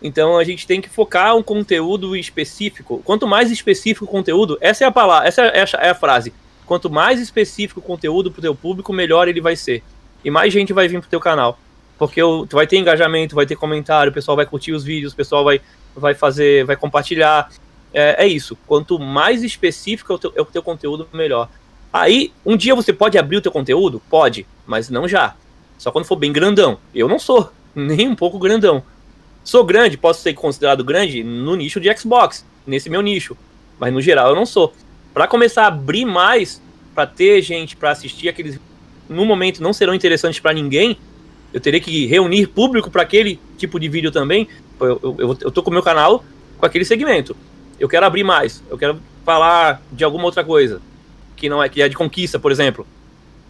Então 0.00 0.38
a 0.38 0.44
gente 0.44 0.66
tem 0.66 0.80
que 0.80 0.88
focar 0.88 1.36
um 1.36 1.42
conteúdo 1.42 2.16
específico. 2.16 3.02
Quanto 3.04 3.26
mais 3.26 3.50
específico 3.50 4.04
o 4.04 4.08
conteúdo, 4.08 4.56
essa 4.60 4.84
é 4.84 4.86
a 4.86 4.92
palavra, 4.92 5.28
essa 5.28 5.42
é 5.42 5.60
a, 5.60 5.86
é 5.86 5.90
a 5.90 5.94
frase. 5.94 6.32
Quanto 6.64 6.88
mais 6.88 7.20
específico 7.20 7.80
o 7.80 7.82
conteúdo 7.82 8.30
pro 8.30 8.40
teu 8.40 8.54
público, 8.54 8.92
melhor 8.92 9.26
ele 9.26 9.40
vai 9.40 9.56
ser. 9.56 9.82
E 10.24 10.30
mais 10.30 10.52
gente 10.52 10.72
vai 10.72 10.86
vir 10.86 11.00
pro 11.00 11.10
teu 11.10 11.20
canal. 11.20 11.58
Porque 11.98 12.22
o, 12.22 12.46
tu 12.46 12.56
vai 12.56 12.66
ter 12.66 12.78
engajamento, 12.78 13.34
vai 13.34 13.46
ter 13.46 13.56
comentário, 13.56 14.10
o 14.10 14.14
pessoal 14.14 14.36
vai 14.36 14.46
curtir 14.46 14.72
os 14.72 14.84
vídeos, 14.84 15.12
o 15.12 15.16
pessoal 15.16 15.44
vai 15.44 15.60
vai 15.94 16.14
fazer, 16.14 16.64
vai 16.64 16.76
compartilhar. 16.76 17.48
É, 17.92 18.24
é 18.24 18.26
isso. 18.26 18.56
Quanto 18.66 18.98
mais 18.98 19.42
específico 19.42 20.12
é 20.12 20.16
o, 20.16 20.18
teu, 20.18 20.32
é 20.36 20.42
o 20.42 20.46
teu 20.46 20.62
conteúdo, 20.62 21.08
melhor. 21.12 21.48
Aí, 21.92 22.32
um 22.44 22.56
dia 22.56 22.74
você 22.74 22.92
pode 22.92 23.18
abrir 23.18 23.36
o 23.36 23.40
teu 23.40 23.52
conteúdo? 23.52 24.00
Pode, 24.08 24.46
mas 24.66 24.88
não 24.88 25.06
já. 25.06 25.34
Só 25.76 25.90
quando 25.90 26.06
for 26.06 26.16
bem 26.16 26.32
grandão. 26.32 26.78
Eu 26.94 27.08
não 27.08 27.18
sou, 27.18 27.52
nem 27.74 28.08
um 28.08 28.14
pouco 28.14 28.38
grandão. 28.38 28.82
Sou 29.44 29.64
grande, 29.64 29.98
posso 29.98 30.22
ser 30.22 30.34
considerado 30.34 30.84
grande 30.84 31.22
no 31.22 31.56
nicho 31.56 31.80
de 31.80 31.94
Xbox, 31.96 32.46
nesse 32.66 32.88
meu 32.88 33.02
nicho. 33.02 33.36
Mas 33.78 33.92
no 33.92 34.00
geral 34.00 34.30
eu 34.30 34.36
não 34.36 34.46
sou. 34.46 34.72
Para 35.12 35.26
começar 35.26 35.64
a 35.64 35.66
abrir 35.66 36.04
mais, 36.04 36.62
para 36.94 37.06
ter 37.06 37.42
gente 37.42 37.76
para 37.76 37.90
assistir 37.90 38.28
aqueles 38.28 38.58
no 39.08 39.24
momento 39.24 39.62
não 39.62 39.72
serão 39.72 39.94
interessantes 39.94 40.40
para 40.40 40.54
ninguém, 40.54 40.96
eu 41.52 41.60
teria 41.60 41.80
que 41.80 42.06
reunir 42.06 42.46
público 42.46 42.90
para 42.90 43.02
aquele 43.02 43.38
tipo 43.58 43.78
de 43.78 43.88
vídeo 43.88 44.10
também. 44.10 44.48
Eu, 44.80 45.00
eu, 45.02 45.16
eu, 45.18 45.38
eu 45.42 45.50
tô 45.50 45.62
com 45.62 45.70
o 45.70 45.72
meu 45.72 45.82
canal 45.82 46.24
com 46.56 46.64
aquele 46.64 46.84
segmento. 46.84 47.36
Eu 47.78 47.88
quero 47.88 48.06
abrir 48.06 48.24
mais. 48.24 48.62
Eu 48.70 48.78
quero 48.78 49.00
falar 49.24 49.82
de 49.90 50.04
alguma 50.04 50.24
outra 50.24 50.44
coisa. 50.44 50.80
Que 51.36 51.48
não 51.48 51.62
é 51.62 51.68
que 51.68 51.82
é 51.82 51.88
de 51.88 51.96
conquista, 51.96 52.38
por 52.38 52.52
exemplo. 52.52 52.86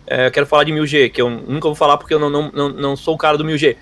É, 0.07 0.27
eu 0.27 0.31
quero 0.31 0.47
falar 0.47 0.65
de 0.65 0.73
1000G, 0.73 1.11
que 1.11 1.23
eu 1.23 1.31
nunca 1.31 1.69
vou 1.69 1.75
falar 1.75 1.97
porque 1.97 2.15
eu 2.15 2.19
não, 2.19 2.31
não, 2.31 2.51
não, 2.51 2.69
não 2.69 2.97
sou 2.97 3.15
o 3.15 3.19
cara 3.19 3.39
do 3.39 3.45
1000G. 3.45 3.77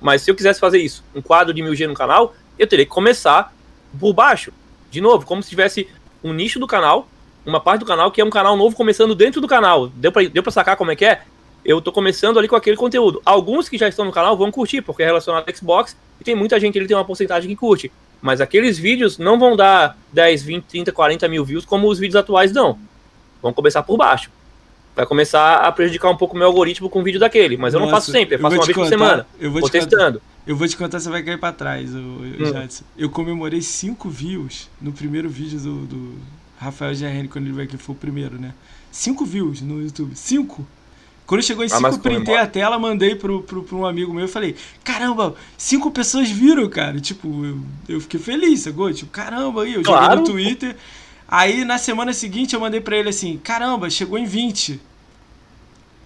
Mas 0.00 0.22
se 0.22 0.30
eu 0.30 0.34
quisesse 0.34 0.60
fazer 0.60 0.78
isso, 0.78 1.04
um 1.14 1.20
quadro 1.20 1.52
de 1.52 1.62
1000G 1.62 1.86
no 1.86 1.94
canal, 1.94 2.34
eu 2.58 2.66
teria 2.66 2.84
que 2.84 2.90
começar 2.90 3.52
por 3.98 4.12
baixo. 4.12 4.52
De 4.90 5.00
novo, 5.00 5.26
como 5.26 5.42
se 5.42 5.50
tivesse 5.50 5.88
um 6.22 6.32
nicho 6.32 6.58
do 6.58 6.66
canal, 6.66 7.08
uma 7.44 7.60
parte 7.60 7.80
do 7.80 7.86
canal 7.86 8.10
que 8.10 8.20
é 8.20 8.24
um 8.24 8.30
canal 8.30 8.56
novo 8.56 8.76
começando 8.76 9.14
dentro 9.14 9.40
do 9.40 9.48
canal. 9.48 9.88
Deu 9.88 10.10
pra, 10.10 10.22
deu 10.24 10.42
pra 10.42 10.52
sacar 10.52 10.76
como 10.76 10.90
é 10.90 10.96
que 10.96 11.04
é? 11.04 11.22
Eu 11.64 11.80
tô 11.80 11.90
começando 11.90 12.38
ali 12.38 12.48
com 12.48 12.56
aquele 12.56 12.76
conteúdo. 12.76 13.20
Alguns 13.24 13.68
que 13.68 13.76
já 13.76 13.88
estão 13.88 14.04
no 14.04 14.12
canal 14.12 14.36
vão 14.36 14.50
curtir, 14.50 14.82
porque 14.82 15.02
é 15.02 15.06
relacionado 15.06 15.48
ao 15.48 15.54
Xbox, 15.54 15.96
e 16.20 16.24
tem 16.24 16.34
muita 16.34 16.58
gente, 16.60 16.76
ele 16.78 16.86
tem 16.86 16.96
uma 16.96 17.04
porcentagem 17.04 17.48
que 17.50 17.56
curte. 17.56 17.90
Mas 18.20 18.40
aqueles 18.40 18.78
vídeos 18.78 19.18
não 19.18 19.38
vão 19.38 19.56
dar 19.56 19.96
10, 20.12 20.42
20, 20.42 20.64
30, 20.64 20.92
40 20.92 21.28
mil 21.28 21.44
views 21.44 21.64
como 21.64 21.88
os 21.88 21.98
vídeos 21.98 22.16
atuais 22.16 22.52
dão. 22.52 22.78
Vão 23.42 23.52
começar 23.52 23.82
por 23.82 23.96
baixo. 23.96 24.30
Vai 24.94 25.04
começar 25.04 25.56
a 25.56 25.70
prejudicar 25.70 26.10
um 26.10 26.16
pouco 26.16 26.34
o 26.34 26.38
meu 26.38 26.46
algoritmo 26.46 26.88
com 26.88 27.00
o 27.00 27.02
vídeo 27.02 27.20
daquele. 27.20 27.56
Mas 27.56 27.74
eu 27.74 27.80
não 27.80 27.90
faço 27.90 28.10
sempre, 28.10 28.36
eu 28.36 28.40
faço 28.40 28.56
uma 28.56 28.64
vez 28.64 28.76
por 28.76 28.86
semana. 28.88 29.26
Eu 29.38 29.50
vou, 29.50 29.60
vou 29.60 29.68
te 29.68 29.72
testando. 29.72 30.20
Contar, 30.20 30.36
eu 30.46 30.56
vou 30.56 30.66
te 30.66 30.76
contar, 30.76 31.00
você 31.00 31.10
vai 31.10 31.22
cair 31.22 31.38
pra 31.38 31.52
trás, 31.52 31.94
o, 31.94 31.98
hum. 31.98 32.34
Jadson. 32.38 32.84
Eu 32.96 33.10
comemorei 33.10 33.60
5 33.60 34.08
views 34.08 34.70
no 34.80 34.92
primeiro 34.92 35.28
vídeo 35.28 35.60
do, 35.60 35.86
do 35.86 36.14
Rafael 36.58 36.94
GRN, 36.94 37.28
quando 37.28 37.44
ele 37.44 37.52
veio 37.52 37.68
aqui, 37.68 37.76
foi 37.76 37.94
o 37.94 37.98
primeiro, 37.98 38.40
né? 38.40 38.54
5 38.90 39.24
views 39.26 39.60
no 39.60 39.82
YouTube. 39.82 40.16
5. 40.16 40.66
Quando 41.26 41.42
chegou 41.42 41.64
em 41.64 41.68
5, 41.68 41.84
ah, 41.84 41.98
printei 41.98 42.36
a 42.36 42.46
tela, 42.46 42.78
mandei 42.78 43.16
pro, 43.16 43.42
pro, 43.42 43.64
pro, 43.64 43.78
um 43.78 43.84
amigo 43.84 44.14
meu 44.14 44.26
e 44.26 44.28
falei: 44.28 44.54
Caramba, 44.84 45.34
cinco 45.58 45.90
pessoas 45.90 46.30
viram, 46.30 46.68
cara. 46.68 47.00
Tipo, 47.00 47.44
eu, 47.44 47.58
eu 47.88 48.00
fiquei 48.00 48.20
feliz, 48.20 48.60
sacou? 48.60 48.92
Tipo, 48.92 49.10
caramba, 49.10 49.64
aí, 49.64 49.74
eu 49.74 49.82
claro. 49.82 50.04
joguei 50.04 50.18
no 50.18 50.24
Twitter. 50.24 50.76
Aí 51.28 51.64
na 51.64 51.78
semana 51.78 52.12
seguinte 52.12 52.54
eu 52.54 52.60
mandei 52.60 52.80
pra 52.80 52.96
ele 52.96 53.08
assim: 53.08 53.38
Caramba, 53.38 53.90
chegou 53.90 54.16
em 54.16 54.24
20. 54.24 54.80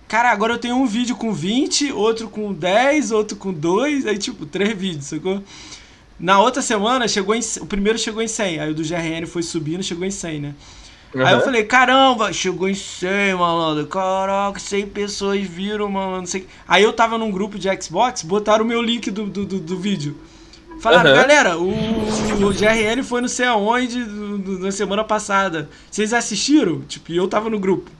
Cara, 0.08 0.30
agora 0.30 0.54
eu 0.54 0.58
tenho 0.58 0.74
um 0.74 0.86
vídeo 0.86 1.14
com 1.14 1.32
20, 1.32 1.92
outro 1.92 2.28
com 2.28 2.52
10, 2.52 3.12
outro 3.12 3.36
com 3.36 3.52
2, 3.52 4.06
aí 4.06 4.18
tipo, 4.18 4.44
três 4.44 4.76
vídeos, 4.76 5.04
sacou? 5.04 5.40
Na 6.18 6.40
outra 6.40 6.60
semana 6.60 7.06
chegou 7.06 7.34
em, 7.34 7.40
o 7.60 7.66
primeiro 7.66 7.96
chegou 7.96 8.20
em 8.20 8.26
100, 8.26 8.58
aí 8.58 8.70
o 8.70 8.74
do 8.74 8.82
GRN 8.82 9.24
foi 9.26 9.42
subindo, 9.42 9.82
chegou 9.84 10.04
em 10.04 10.10
100, 10.10 10.40
né? 10.40 10.54
Uhum. 11.14 11.26
Aí 11.26 11.34
eu 11.34 11.40
falei, 11.40 11.64
caramba, 11.64 12.32
chegou 12.32 12.68
em 12.68 12.74
100, 12.74 13.34
malandro. 13.34 13.86
Caraca, 13.86 14.58
100 14.58 14.86
pessoas 14.88 15.40
viram, 15.40 15.88
malandro. 15.90 16.28
Sei... 16.28 16.46
Aí 16.66 16.82
eu 16.82 16.92
tava 16.92 17.18
num 17.18 17.30
grupo 17.30 17.58
de 17.58 17.68
Xbox, 17.82 18.22
botaram 18.22 18.64
o 18.64 18.68
meu 18.68 18.80
link 18.80 19.10
do, 19.10 19.26
do, 19.26 19.44
do, 19.44 19.58
do 19.58 19.78
vídeo. 19.78 20.16
Falaram, 20.80 21.10
uhum. 21.10 21.16
galera, 21.16 21.58
o, 21.58 21.68
o 21.68 22.52
GRN 22.52 23.02
foi 23.02 23.20
não 23.20 23.28
sei 23.28 23.46
aonde 23.46 24.02
do, 24.02 24.38
do, 24.38 24.58
na 24.60 24.72
semana 24.72 25.04
passada. 25.04 25.68
Vocês 25.90 26.14
assistiram? 26.14 26.80
Tipo, 26.82 27.12
e 27.12 27.16
eu 27.16 27.28
tava 27.28 27.50
no 27.50 27.58
grupo. 27.58 27.90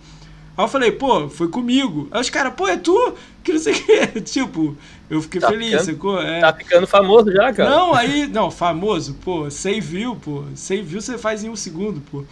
Aí 0.57 0.65
eu 0.65 0.69
falei, 0.69 0.93
pô, 0.93 1.29
foi 1.29 1.49
comigo. 1.49 2.09
Aí 2.11 2.21
os 2.21 2.31
caras, 2.31 2.55
pô, 2.55 2.67
é 2.67 2.77
tu? 2.77 3.15
Que 3.43 3.53
não 3.53 3.59
sei 3.59 3.75
o 3.75 3.77
que. 3.77 4.21
Tipo, 4.23 4.77
eu 5.11 5.21
fiquei 5.21 5.41
tá 5.41 5.49
feliz, 5.49 5.71
ficando, 5.71 5.85
sacou? 5.85 6.23
É. 6.23 6.41
Tá 6.41 6.53
ficando 6.55 6.87
famoso 6.87 7.33
já, 7.33 7.53
cara. 7.53 7.71
Não, 7.71 7.95
aí, 7.95 8.27
não, 8.27 8.51
famoso, 8.51 9.15
pô, 9.23 9.51
100 9.51 9.81
view, 9.81 10.17
pô. 10.17 10.45
100 10.55 10.83
view 10.83 11.01
você 11.01 11.19
faz 11.19 11.45
em 11.45 11.51
um 11.51 11.57
segundo, 11.57 12.01
pô. 12.11 12.25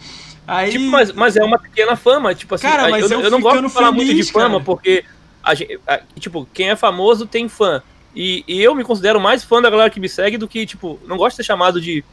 Aí... 0.49 0.71
Tipo, 0.71 0.85
mas, 0.85 1.11
mas 1.11 1.37
é 1.37 1.43
uma 1.43 1.59
pequena 1.59 1.95
fama, 1.95 2.33
tipo 2.33 2.55
assim, 2.55 2.67
cara, 2.67 2.89
mas 2.89 3.11
eu, 3.11 3.19
eu, 3.19 3.25
eu 3.25 3.29
não 3.29 3.39
gosto 3.39 3.61
de 3.61 3.69
falar 3.69 3.91
feliz, 3.91 4.07
muito 4.07 4.25
de 4.25 4.31
fama, 4.31 4.49
cara. 4.53 4.63
porque, 4.63 5.05
a 5.43 5.53
gente, 5.53 5.79
a, 5.87 5.99
tipo, 6.19 6.47
quem 6.51 6.71
é 6.71 6.75
famoso 6.75 7.27
tem 7.27 7.47
fã. 7.47 7.83
E, 8.15 8.43
e, 8.47 8.59
eu 8.59 8.73
me 8.73 8.83
considero 8.83 9.19
mais 9.19 9.43
fã 9.43 9.61
da 9.61 9.69
galera 9.69 9.91
que 9.91 9.99
me 9.99 10.09
segue 10.09 10.39
do 10.39 10.47
que, 10.47 10.65
tipo, 10.65 10.99
não 11.05 11.17
gosto 11.17 11.35
de 11.37 11.43
ser 11.43 11.43
chamado 11.43 11.79
de. 11.79 12.03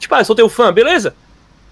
Tipo, 0.00 0.16
ah, 0.16 0.20
eu 0.20 0.24
sou 0.24 0.34
teu 0.34 0.48
fã, 0.48 0.72
beleza. 0.72 1.14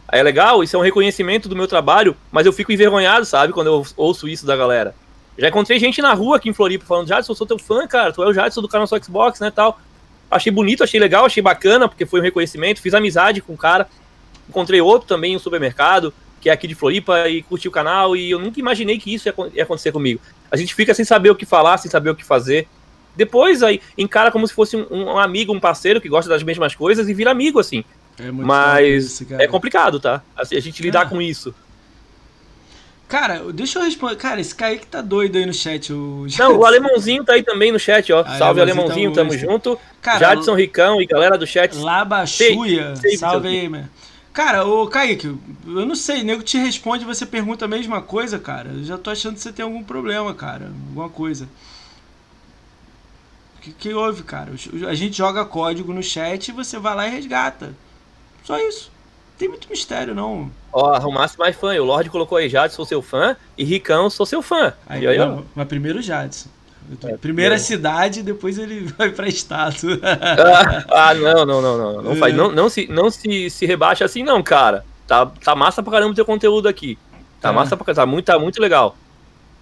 Aí 0.07 0.20
é 0.20 0.23
legal, 0.23 0.62
isso 0.62 0.77
é 0.77 0.78
um 0.78 0.82
reconhecimento 0.82 1.49
do 1.49 1.57
meu 1.57 1.66
trabalho, 1.66 2.16
mas 2.31 2.47
eu 2.47 2.53
fico 2.53 2.70
envergonhado, 2.70 3.27
sabe, 3.27 3.53
quando 3.53 3.66
eu 3.66 3.85
ouço 3.97 4.28
isso 4.28 4.47
da 4.47 4.55
galera. 4.55 4.95
Já 5.36 5.49
encontrei 5.49 5.81
gente 5.81 6.01
na 6.01 6.15
rua 6.15 6.36
aqui 6.36 6.49
em 6.49 6.53
Floripa 6.53 6.86
falando, 6.86 7.09
Jadson, 7.09 7.32
eu 7.32 7.36
sou 7.36 7.47
teu 7.47 7.59
fã, 7.59 7.89
cara, 7.89 8.12
tu 8.12 8.23
é 8.23 8.28
o 8.28 8.32
Jadson 8.32 8.62
do 8.62 8.69
canal 8.69 8.86
só 8.86 8.97
Xbox, 9.03 9.41
né, 9.41 9.51
tal. 9.51 9.81
Achei 10.31 10.53
bonito, 10.53 10.85
achei 10.85 11.01
legal, 11.01 11.24
achei 11.24 11.43
bacana, 11.43 11.89
porque 11.89 12.07
foi 12.07 12.20
um 12.20 12.23
reconhecimento, 12.23 12.81
fiz 12.81 12.95
amizade 12.95 13.41
com 13.41 13.55
o 13.55 13.57
cara. 13.57 13.89
Encontrei 14.49 14.81
outro 14.81 15.09
também 15.09 15.33
em 15.33 15.37
um 15.37 15.39
supermercado, 15.39 16.12
que 16.41 16.51
é 16.51 16.53
aqui 16.53 16.66
de 16.66 16.75
Floripa, 16.75 17.29
e 17.29 17.43
curti 17.43 17.69
o 17.69 17.71
canal, 17.71 18.16
e 18.16 18.31
eu 18.31 18.39
nunca 18.39 18.61
imaginei 18.61 18.99
que 18.99 19.15
isso 19.15 19.29
ia 19.55 19.62
acontecer 19.62 19.93
comigo. 19.93 20.21
A 20.51 20.57
gente 20.57 20.75
fica 20.75 20.93
sem 20.93 21.05
saber 21.05 21.31
o 21.31 21.37
que 21.37 21.47
falar, 21.47 21.79
sem 21.79 21.91
saber 21.91 22.11
o 22.11 22.15
que 22.15 22.25
fazer. 22.25 22.69
Depois 23.16 23.62
aí 23.62 23.81
encara 23.97 24.31
como 24.31 24.47
se 24.47 24.53
fosse 24.53 24.77
um, 24.77 24.87
um 24.91 25.19
amigo, 25.19 25.53
um 25.53 25.61
parceiro 25.61 26.01
que 26.01 26.09
gosta 26.09 26.29
das 26.29 26.43
mesmas 26.43 26.75
coisas 26.75 27.09
e 27.09 27.15
vira 27.15 27.31
amigo, 27.31 27.59
assim. 27.59 27.85
É 28.19 28.31
Mas 28.31 29.21
isso, 29.21 29.27
é 29.39 29.47
complicado, 29.47 29.99
tá? 29.99 30.23
Assim, 30.37 30.57
a 30.57 30.61
gente 30.61 30.83
lidar 30.83 31.07
é. 31.07 31.09
com 31.09 31.21
isso. 31.21 31.55
Cara, 33.09 33.41
deixa 33.53 33.79
eu 33.79 33.85
responder. 33.85 34.16
Cara, 34.16 34.41
esse 34.41 34.55
Kaique 34.55 34.87
tá 34.87 35.01
doido 35.01 35.37
aí 35.37 35.47
no 35.47 35.53
chat. 35.53 35.93
O... 35.93 36.27
Não, 36.39 36.59
o 36.59 36.65
Alemãozinho 36.65 37.23
tá 37.23 37.35
aí 37.35 37.43
também 37.43 37.71
no 37.71 37.79
chat, 37.79 38.12
ó. 38.12 38.25
Ah, 38.27 38.39
salve, 38.39 38.61
Alemãozinho, 38.61 39.11
tá 39.11 39.16
tamo 39.16 39.37
junto. 39.37 39.79
Cara, 40.01 40.19
Jadson 40.19 40.55
Ricão 40.55 41.01
e 41.01 41.07
galera 41.07 41.37
do 41.37 41.47
chat. 41.47 41.77
Labachuia, 41.77 42.95
salve 43.19 43.49
aí, 43.49 43.69
mano. 43.69 43.89
Cara, 44.35 44.66
ô 44.66 44.89
Kaique, 44.89 45.28
eu 45.28 45.86
não 45.86 45.94
sei, 45.94 46.24
nego 46.24 46.43
te 46.43 46.59
responde 46.59 47.05
você 47.05 47.24
pergunta 47.24 47.66
a 47.66 47.69
mesma 47.69 48.02
coisa, 48.02 48.36
cara. 48.36 48.70
Eu 48.70 48.82
já 48.82 48.98
tô 48.98 49.09
achando 49.09 49.35
que 49.35 49.40
você 49.40 49.52
tem 49.52 49.65
algum 49.65 49.85
problema, 49.85 50.35
cara. 50.35 50.73
Alguma 50.89 51.09
coisa. 51.09 51.48
O 53.56 53.61
que, 53.61 53.70
que 53.70 53.94
houve, 53.94 54.24
cara? 54.24 54.51
A 54.89 54.94
gente 54.94 55.16
joga 55.16 55.44
código 55.44 55.93
no 55.93 56.02
chat 56.02 56.48
e 56.48 56.52
você 56.52 56.81
vai 56.81 56.97
lá 56.97 57.06
e 57.06 57.12
resgata. 57.12 57.77
Só 58.43 58.59
isso. 58.59 58.90
Não 59.31 59.39
tem 59.39 59.48
muito 59.48 59.70
mistério, 59.70 60.16
não. 60.16 60.51
Ó, 60.73 60.93
arrumasse 60.93 61.39
mais 61.39 61.55
fã. 61.55 61.73
O 61.81 61.85
Lorde 61.85 62.11
colocou 62.11 62.36
aí 62.36 62.48
Jadson, 62.48 62.74
sou 62.74 62.86
seu 62.86 63.01
fã. 63.01 63.36
E 63.56 63.62
Ricão, 63.62 64.11
sou 64.11 64.27
seu 64.27 64.43
fã. 64.43 64.74
Aí, 64.85 65.06
aí 65.06 65.19
ó. 65.20 65.43
Mas 65.55 65.69
primeiro 65.69 66.02
Jadson. 66.02 66.48
É, 67.05 67.16
Primeira 67.16 67.55
é. 67.55 67.59
cidade, 67.59 68.23
depois 68.23 68.59
ele 68.59 68.86
vai 68.98 69.11
para 69.11 69.28
estado. 69.28 70.01
ah, 70.02 71.11
ah, 71.11 71.15
não, 71.15 71.47
não, 71.47 71.62
não, 71.62 71.78
não. 71.78 72.02
Não, 72.02 72.12
é. 72.12 72.16
faz, 72.16 72.35
não, 72.35 72.51
não, 72.51 72.69
se, 72.69 72.86
não 72.86 73.11
se, 73.11 73.51
se 73.51 73.66
rebaixa 73.66 74.05
assim, 74.05 74.23
não, 74.23 74.43
cara. 74.43 74.85
Tá, 75.06 75.27
tá 75.27 75.55
massa 75.55 75.82
pra 75.82 75.93
caramba 75.93 76.12
o 76.12 76.15
teu 76.15 76.24
conteúdo 76.24 76.69
aqui. 76.69 76.98
Tá 77.40 77.51
é. 77.51 77.52
massa 77.52 77.77
pra. 77.77 77.94
Tá 77.94 78.06
muito, 78.06 78.24
tá 78.24 78.39
muito 78.39 78.61
legal. 78.61 78.97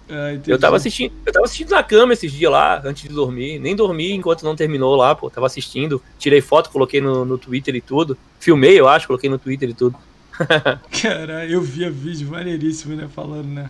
Ah, 0.09 0.37
eu 0.47 0.59
tava 0.59 0.75
assistindo, 0.75 1.13
eu 1.25 1.31
tava 1.31 1.45
assistindo 1.45 1.71
na 1.71 1.81
cama 1.81 2.13
esses 2.13 2.31
dias 2.31 2.51
lá, 2.51 2.81
antes 2.83 3.03
de 3.03 3.09
dormir. 3.09 3.59
Nem 3.59 3.75
dormi 3.75 4.13
enquanto 4.13 4.43
não 4.43 4.55
terminou 4.55 4.95
lá, 4.95 5.15
pô. 5.15 5.29
Tava 5.29 5.47
assistindo, 5.47 6.01
tirei 6.17 6.41
foto, 6.41 6.69
coloquei 6.69 6.99
no, 6.99 7.23
no 7.25 7.37
Twitter 7.37 7.75
e 7.75 7.81
tudo. 7.81 8.17
Filmei, 8.39 8.79
eu 8.79 8.87
acho, 8.87 9.07
coloquei 9.07 9.29
no 9.29 9.37
Twitter 9.37 9.69
e 9.69 9.73
tudo. 9.73 9.97
Caralho, 11.01 11.51
eu 11.51 11.61
via 11.61 11.89
vídeo 11.89 12.29
maneiríssimo, 12.29 12.95
né? 12.95 13.07
Falando, 13.13 13.47
né? 13.47 13.69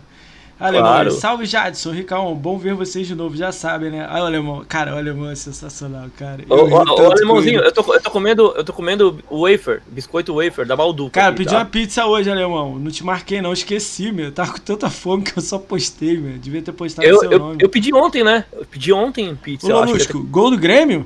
Alemão, 0.58 0.88
claro. 0.88 1.10
salve 1.10 1.46
Jadson, 1.46 1.90
Ricão, 1.90 2.32
bom 2.36 2.56
ver 2.56 2.74
vocês 2.74 3.08
de 3.08 3.14
novo, 3.14 3.36
já 3.36 3.50
sabem, 3.50 3.90
né? 3.90 4.08
Olha 4.08 4.22
o 4.22 4.26
alemão, 4.26 4.64
cara, 4.64 4.94
o 4.94 4.96
alemão 4.96 5.28
é 5.28 5.34
sensacional, 5.34 6.06
cara. 6.16 6.44
Ô, 6.48 6.54
ô, 6.54 7.10
alemãozinho, 7.10 7.60
eu 7.60 7.72
tô, 7.72 7.92
eu 7.92 8.00
tô 8.00 8.10
comendo, 8.10 8.54
eu 8.56 8.62
tô 8.62 8.72
comendo 8.72 9.18
wafer, 9.28 9.82
biscoito 9.88 10.32
wafer 10.32 10.64
da 10.64 10.76
Balduca. 10.76 11.10
Cara, 11.10 11.30
aqui, 11.30 11.38
pedi 11.38 11.50
tá? 11.50 11.58
uma 11.58 11.64
pizza 11.64 12.06
hoje, 12.06 12.30
alemão. 12.30 12.78
Não 12.78 12.90
te 12.90 13.04
marquei, 13.04 13.42
não, 13.42 13.52
esqueci, 13.52 14.12
meu. 14.12 14.30
Tava 14.30 14.52
com 14.52 14.58
tanta 14.58 14.88
fome 14.88 15.24
que 15.24 15.36
eu 15.36 15.42
só 15.42 15.58
postei, 15.58 16.16
meu. 16.16 16.38
Devia 16.38 16.62
ter 16.62 16.72
postado 16.72 17.06
eu, 17.06 17.18
seu 17.18 17.32
eu, 17.32 17.38
nome. 17.38 17.56
Eu 17.60 17.68
pedi 17.68 17.92
ontem, 17.92 18.22
né? 18.22 18.44
Eu 18.52 18.64
pedi 18.64 18.92
ontem 18.92 19.34
pizza. 19.34 19.74
Ô, 19.74 19.84
Lusco, 19.84 20.20
ter... 20.20 20.28
gol 20.30 20.52
do 20.52 20.58
Grêmio? 20.58 21.04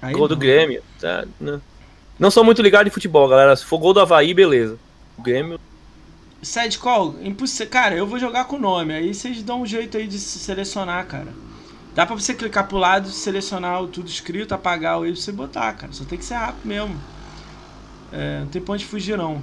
Aí 0.00 0.12
gol 0.12 0.22
não. 0.22 0.28
do 0.28 0.36
Grêmio, 0.36 0.80
tá? 1.00 1.24
Não. 1.40 1.60
não 2.16 2.30
sou 2.30 2.44
muito 2.44 2.62
ligado 2.62 2.86
em 2.86 2.90
futebol, 2.90 3.28
galera. 3.28 3.56
Se 3.56 3.64
for 3.64 3.78
gol 3.78 3.92
do 3.92 4.00
Havaí, 4.00 4.32
beleza. 4.32 4.78
O 5.18 5.22
Grêmio 5.22 5.58
Side 6.42 6.78
call, 6.78 7.16
impossível. 7.22 7.70
Cara, 7.70 7.94
eu 7.94 8.06
vou 8.06 8.18
jogar 8.18 8.44
com 8.44 8.56
o 8.56 8.60
nome. 8.60 8.94
Aí 8.94 9.14
vocês 9.14 9.42
dão 9.42 9.62
um 9.62 9.66
jeito 9.66 9.96
aí 9.96 10.06
de 10.06 10.18
se 10.18 10.38
selecionar, 10.38 11.04
cara. 11.06 11.28
Dá 11.94 12.06
pra 12.06 12.14
você 12.14 12.32
clicar 12.32 12.66
pro 12.66 12.78
lado, 12.78 13.08
selecionar 13.08 13.82
o 13.82 13.88
tudo 13.88 14.08
escrito, 14.08 14.54
apagar 14.54 15.00
o 15.00 15.06
e 15.06 15.14
você 15.14 15.32
botar, 15.32 15.72
cara. 15.74 15.92
Só 15.92 16.04
tem 16.04 16.18
que 16.18 16.24
ser 16.24 16.34
rápido 16.34 16.64
mesmo. 16.64 16.96
É, 18.12 18.40
não 18.40 18.46
tem 18.46 18.62
ponto 18.62 18.78
de 18.78 18.86
fugir, 18.86 19.18
não. 19.18 19.42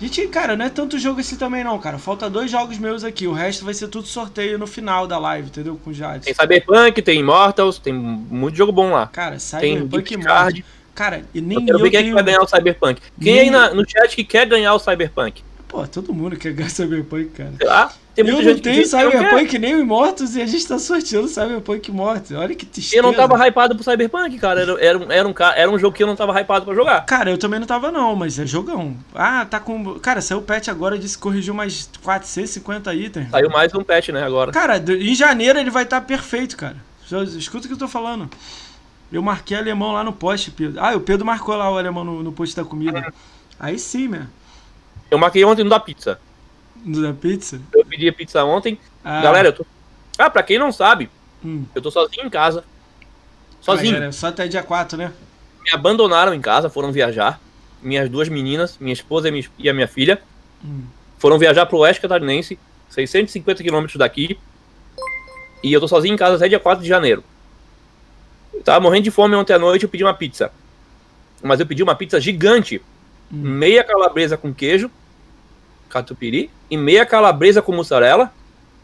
Gente, 0.00 0.28
cara, 0.28 0.54
não 0.54 0.64
é 0.64 0.68
tanto 0.68 0.96
jogo 0.96 1.18
assim 1.18 1.36
também, 1.36 1.64
não, 1.64 1.76
cara. 1.78 1.98
Falta 1.98 2.30
dois 2.30 2.48
jogos 2.50 2.78
meus 2.78 3.02
aqui. 3.02 3.26
O 3.26 3.32
resto 3.32 3.64
vai 3.64 3.74
ser 3.74 3.88
tudo 3.88 4.06
sorteio 4.06 4.58
no 4.58 4.66
final 4.66 5.08
da 5.08 5.18
live, 5.18 5.48
entendeu? 5.48 5.78
Com 5.82 5.90
o 5.90 5.94
Jades. 5.94 6.24
Tem 6.24 6.34
Cyberpunk, 6.34 7.02
tem 7.02 7.18
Immortals, 7.18 7.78
tem 7.78 7.92
muito 7.92 8.56
jogo 8.56 8.70
bom 8.70 8.92
lá. 8.92 9.08
Cara, 9.08 9.40
Cyberpunk 9.40 10.12
e 10.12 10.14
Immortals. 10.14 10.62
Cara, 10.94 11.24
e 11.34 11.40
nem 11.40 11.58
eu, 11.58 11.64
quero 11.64 11.78
eu 11.78 11.82
ver 11.82 11.90
quem 11.90 12.00
tenho... 12.00 12.06
é 12.06 12.08
que 12.10 12.14
vai 12.14 12.22
ganhar 12.22 12.42
o 12.42 12.46
Cyberpunk. 12.46 13.00
Quem 13.20 13.34
nem... 13.34 13.40
aí 13.42 13.50
na, 13.50 13.74
no 13.74 13.88
chat 13.88 14.14
que 14.14 14.24
quer 14.24 14.46
ganhar 14.46 14.74
o 14.74 14.78
Cyberpunk? 14.78 15.42
Pô, 15.68 15.86
todo 15.86 16.14
mundo 16.14 16.34
quer 16.36 16.52
ganhar 16.54 16.70
Cyberpunk, 16.70 17.26
cara. 17.26 17.52
Ah, 17.68 17.92
tem 18.14 18.26
eu 18.26 18.42
não 18.42 18.58
tenho 18.58 18.86
Cyberpunk 18.86 19.58
nem 19.58 19.74
o 19.76 19.80
Immortus 19.80 20.34
e 20.34 20.40
a 20.40 20.46
gente 20.46 20.66
tá 20.66 20.78
sorteando 20.78 21.28
Cyberpunk 21.28 21.90
Immortus. 21.90 22.32
Olha 22.32 22.54
que 22.54 22.64
tristeza. 22.64 22.96
Eu 22.96 23.02
não 23.02 23.12
tava 23.12 23.36
hypado 23.46 23.74
pro 23.74 23.84
Cyberpunk, 23.84 24.38
cara. 24.38 24.62
Era, 24.62 24.72
era, 24.82 24.98
um, 24.98 25.12
era, 25.12 25.28
um, 25.28 25.34
era 25.54 25.70
um 25.70 25.78
jogo 25.78 25.94
que 25.94 26.02
eu 26.02 26.06
não 26.06 26.16
tava 26.16 26.40
hypado 26.40 26.64
pra 26.64 26.74
jogar. 26.74 27.04
Cara, 27.04 27.30
eu 27.30 27.36
também 27.36 27.60
não 27.60 27.66
tava 27.66 27.92
não, 27.92 28.16
mas 28.16 28.38
é 28.38 28.46
jogão. 28.46 28.96
Ah, 29.14 29.44
tá 29.44 29.60
com... 29.60 30.00
Cara, 30.00 30.22
saiu 30.22 30.38
o 30.38 30.42
patch 30.42 30.68
agora, 30.68 30.98
disse 30.98 31.16
que 31.16 31.22
corrigiu 31.22 31.52
mais 31.52 31.90
450 32.02 32.94
itens. 32.94 33.30
Saiu 33.30 33.50
mais 33.50 33.74
um 33.74 33.84
patch, 33.84 34.08
né, 34.08 34.22
agora. 34.22 34.50
Cara, 34.50 34.78
em 34.78 35.14
janeiro 35.14 35.58
ele 35.58 35.70
vai 35.70 35.82
estar 35.82 36.00
tá 36.00 36.06
perfeito, 36.06 36.56
cara. 36.56 36.76
Escuta 37.36 37.66
o 37.66 37.68
que 37.68 37.74
eu 37.74 37.78
tô 37.78 37.88
falando. 37.88 38.28
Eu 39.12 39.22
marquei 39.22 39.56
alemão 39.56 39.92
lá 39.92 40.02
no 40.02 40.14
post, 40.14 40.50
Pedro. 40.50 40.80
Ah, 40.82 40.96
o 40.96 41.00
Pedro 41.00 41.26
marcou 41.26 41.54
lá 41.54 41.70
o 41.70 41.76
alemão 41.76 42.04
no, 42.04 42.22
no 42.22 42.32
post 42.32 42.56
da 42.56 42.64
comida. 42.64 43.12
Aí 43.60 43.78
sim, 43.78 44.08
meu. 44.08 44.22
Eu 45.10 45.18
marquei 45.18 45.44
ontem 45.44 45.64
no 45.64 45.70
da 45.70 45.80
pizza. 45.80 46.20
No 46.84 47.02
da 47.02 47.12
pizza? 47.12 47.60
Eu 47.74 47.84
pedi 47.84 48.08
a 48.08 48.12
pizza 48.12 48.44
ontem. 48.44 48.78
Ah. 49.04 49.20
Galera, 49.22 49.48
eu 49.48 49.52
tô. 49.52 49.66
Ah, 50.18 50.28
pra 50.28 50.42
quem 50.42 50.58
não 50.58 50.72
sabe, 50.72 51.08
hum. 51.44 51.64
eu 51.74 51.80
tô 51.82 51.90
sozinho 51.90 52.26
em 52.26 52.30
casa. 52.30 52.64
Sozinho. 53.60 54.02
Ah, 54.08 54.12
só 54.12 54.28
até 54.28 54.46
dia 54.48 54.62
4, 54.62 54.96
né? 54.98 55.12
Me 55.64 55.70
abandonaram 55.72 56.34
em 56.34 56.40
casa, 56.40 56.68
foram 56.70 56.92
viajar. 56.92 57.40
minhas 57.80 58.08
duas 58.10 58.28
meninas, 58.28 58.76
minha 58.80 58.92
esposa 58.92 59.28
e 59.28 59.30
minha- 59.30 59.48
e 59.56 59.68
a 59.70 59.72
minha 59.72 59.86
filha, 59.86 60.20
Hum. 60.64 60.82
foram 61.16 61.38
viajar 61.38 61.64
pro 61.66 61.78
oeste 61.78 62.02
catarinense, 62.02 62.58
650 62.90 63.62
quilômetros 63.62 63.96
daqui, 63.96 64.36
e 65.62 65.72
eu 65.72 65.78
tô 65.80 65.86
sozinho 65.86 66.12
em 66.14 66.16
casa 66.16 66.34
até 66.34 66.48
dia 66.48 66.58
4 66.58 66.82
de 66.82 66.88
janeiro. 66.88 67.22
Eu 68.52 68.62
tava 68.64 68.80
morrendo 68.80 69.04
de 69.04 69.12
fome 69.12 69.36
ontem 69.36 69.52
à 69.52 69.60
noite, 69.60 69.84
eu 69.84 69.88
pedi 69.88 70.02
uma 70.02 70.12
pizza. 70.12 70.50
Mas 71.40 71.60
eu 71.60 71.66
pedi 71.66 71.80
uma 71.84 71.94
pizza 71.94 72.20
gigante, 72.20 72.82
Hum. 73.32 73.36
meia 73.36 73.84
calabresa 73.84 74.36
com 74.36 74.52
queijo, 74.54 74.90
catupiry, 75.88 76.50
e 76.70 76.76
meia 76.76 77.04
calabresa 77.04 77.60
com 77.62 77.72
mussarela. 77.72 78.32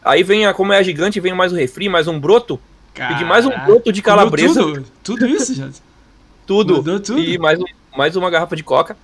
Aí 0.03 0.21
vem 0.23 0.45
a, 0.45 0.53
como 0.53 0.71
é 0.71 0.83
gigante, 0.83 1.19
vem 1.19 1.33
mais 1.33 1.51
um 1.51 1.55
refri, 1.55 1.89
mais 1.89 2.07
um 2.07 2.19
broto. 2.19 2.59
Pedi 2.93 3.25
mais 3.25 3.45
um 3.45 3.49
Caraca. 3.49 3.65
broto 3.65 3.91
de 3.91 4.01
Comeu 4.01 4.17
calabresa, 4.17 4.61
Tudo, 4.61 4.85
tudo 5.03 5.27
isso, 5.27 5.53
Jadson? 5.53 5.81
tudo. 6.45 6.77
Mandou 6.77 6.99
tudo? 6.99 7.19
E 7.19 7.37
mais, 7.37 7.59
um, 7.59 7.65
mais 7.97 8.15
uma 8.15 8.29
garrafa 8.29 8.55
de 8.55 8.63
coca. 8.63 8.95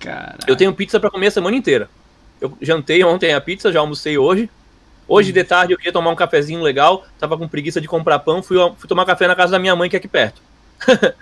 Cara. 0.00 0.38
Eu 0.46 0.56
tenho 0.56 0.72
pizza 0.74 0.98
pra 0.98 1.10
comer 1.10 1.28
a 1.28 1.30
semana 1.30 1.56
inteira. 1.56 1.88
Eu 2.40 2.56
jantei 2.60 3.04
ontem 3.04 3.32
a 3.34 3.40
pizza, 3.40 3.70
já 3.70 3.80
almocei 3.80 4.16
hoje. 4.18 4.50
Hoje 5.06 5.32
de 5.32 5.44
tarde 5.44 5.72
eu 5.72 5.76
queria 5.78 5.92
tomar 5.92 6.10
um 6.10 6.16
cafezinho 6.16 6.60
legal, 6.62 7.06
tava 7.18 7.36
com 7.38 7.48
preguiça 7.48 7.80
de 7.80 7.88
comprar 7.88 8.18
pão, 8.18 8.42
fui, 8.42 8.56
fui 8.76 8.88
tomar 8.88 9.04
café 9.06 9.26
na 9.26 9.34
casa 9.34 9.52
da 9.52 9.58
minha 9.58 9.74
mãe 9.76 9.88
que 9.88 9.96
é 9.96 9.98
aqui 9.98 10.08
perto. 10.08 10.40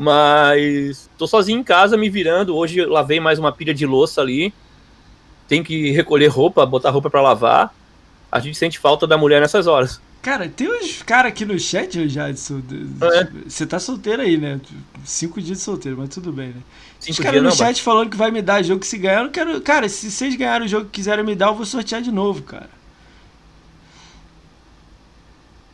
Mas 0.00 1.10
tô 1.18 1.26
sozinho 1.26 1.58
em 1.58 1.64
casa, 1.64 1.96
me 1.96 2.08
virando. 2.08 2.54
Hoje 2.54 2.84
lavei 2.84 3.18
mais 3.18 3.36
uma 3.36 3.50
pilha 3.50 3.74
de 3.74 3.84
louça 3.84 4.20
ali. 4.20 4.54
Tem 5.48 5.60
que 5.60 5.90
recolher 5.90 6.28
roupa, 6.28 6.64
botar 6.64 6.90
roupa 6.90 7.10
pra 7.10 7.20
lavar. 7.20 7.74
A 8.30 8.38
gente 8.38 8.56
sente 8.56 8.78
falta 8.78 9.08
da 9.08 9.18
mulher 9.18 9.40
nessas 9.40 9.66
horas. 9.66 10.00
Cara, 10.22 10.48
tem 10.48 10.68
uns 10.68 11.02
caras 11.02 11.32
aqui 11.32 11.44
no 11.44 11.58
chat, 11.58 12.08
Jadson. 12.08 12.62
É. 13.12 13.28
Você 13.48 13.66
tá 13.66 13.80
solteiro 13.80 14.22
aí, 14.22 14.36
né? 14.36 14.60
Cinco 15.04 15.42
dias 15.42 15.58
de 15.58 15.64
solteiro, 15.64 15.98
mas 15.98 16.10
tudo 16.10 16.32
bem, 16.32 16.50
né? 16.50 16.62
Os 17.00 17.04
Cinco 17.04 17.18
caras 17.18 17.32
dias 17.32 17.42
no 17.42 17.50
não, 17.50 17.56
chat 17.56 17.82
falando 17.82 18.10
que 18.10 18.16
vai 18.16 18.30
me 18.30 18.40
dar 18.40 18.62
jogo 18.62 18.80
que 18.80 18.86
se 18.86 18.98
ganhar, 18.98 19.18
eu 19.18 19.24
não 19.24 19.32
quero. 19.32 19.60
Cara, 19.62 19.88
se 19.88 20.12
vocês 20.12 20.36
ganharem 20.36 20.68
o 20.68 20.70
jogo 20.70 20.84
que 20.84 20.92
quiserem 20.92 21.24
me 21.24 21.34
dar, 21.34 21.48
eu 21.48 21.56
vou 21.56 21.66
sortear 21.66 22.00
de 22.00 22.12
novo, 22.12 22.42
cara. 22.44 22.70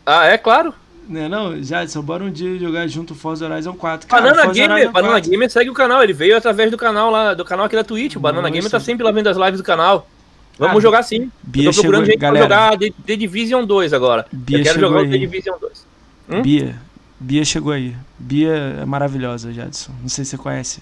Ah, 0.06 0.24
é 0.24 0.38
claro. 0.38 0.74
Né 1.08 1.28
não? 1.28 1.62
Jadson, 1.62 2.00
bora 2.02 2.24
um 2.24 2.30
dia 2.30 2.58
jogar 2.58 2.86
junto 2.86 3.14
Forza 3.14 3.46
Horizon 3.46 3.74
4. 3.74 4.08
Cara, 4.08 4.22
Banana 4.22 4.42
Forza 4.44 4.60
Gamer, 4.60 4.90
Banana 4.90 5.12
4. 5.14 5.30
Gamer 5.30 5.50
segue 5.50 5.70
o 5.70 5.74
canal, 5.74 6.02
ele 6.02 6.12
veio 6.12 6.36
através 6.36 6.70
do 6.70 6.78
canal 6.78 7.10
lá, 7.10 7.34
do 7.34 7.44
canal 7.44 7.66
aqui 7.66 7.76
da 7.76 7.84
Twitch. 7.84 8.16
O 8.16 8.20
Banana 8.20 8.42
Nossa. 8.42 8.54
Gamer 8.54 8.70
tá 8.70 8.80
sempre 8.80 9.04
lá 9.04 9.10
vendo 9.12 9.28
as 9.28 9.36
lives 9.36 9.58
do 9.58 9.64
canal. 9.64 10.08
Vamos 10.58 10.76
Ah, 10.78 10.80
jogar 10.80 11.02
sim. 11.02 11.30
Bia 11.42 11.68
Eu 11.68 11.72
tô 11.74 11.80
procurando 11.80 12.02
chegou, 12.06 12.12
gente 12.12 12.20
galera. 12.20 12.46
pra 12.46 12.56
jogar 12.70 12.78
The, 12.78 12.92
The 13.06 13.16
Division 13.16 13.64
2 13.66 13.92
agora. 13.92 14.24
Bia 14.32 14.58
eu 14.58 14.62
quero 14.62 14.80
jogar 14.80 14.96
o 14.96 15.00
aí. 15.00 15.10
The 15.10 15.18
Division 15.18 15.56
2. 15.60 15.86
Hum? 16.30 16.42
Bia. 16.42 16.76
Bia 17.20 17.44
chegou 17.44 17.72
aí. 17.72 17.94
Bia 18.18 18.52
é 18.80 18.84
maravilhosa, 18.84 19.52
Jadson. 19.52 19.92
Não 20.00 20.08
sei 20.08 20.24
se 20.24 20.30
você 20.32 20.36
conhece. 20.38 20.80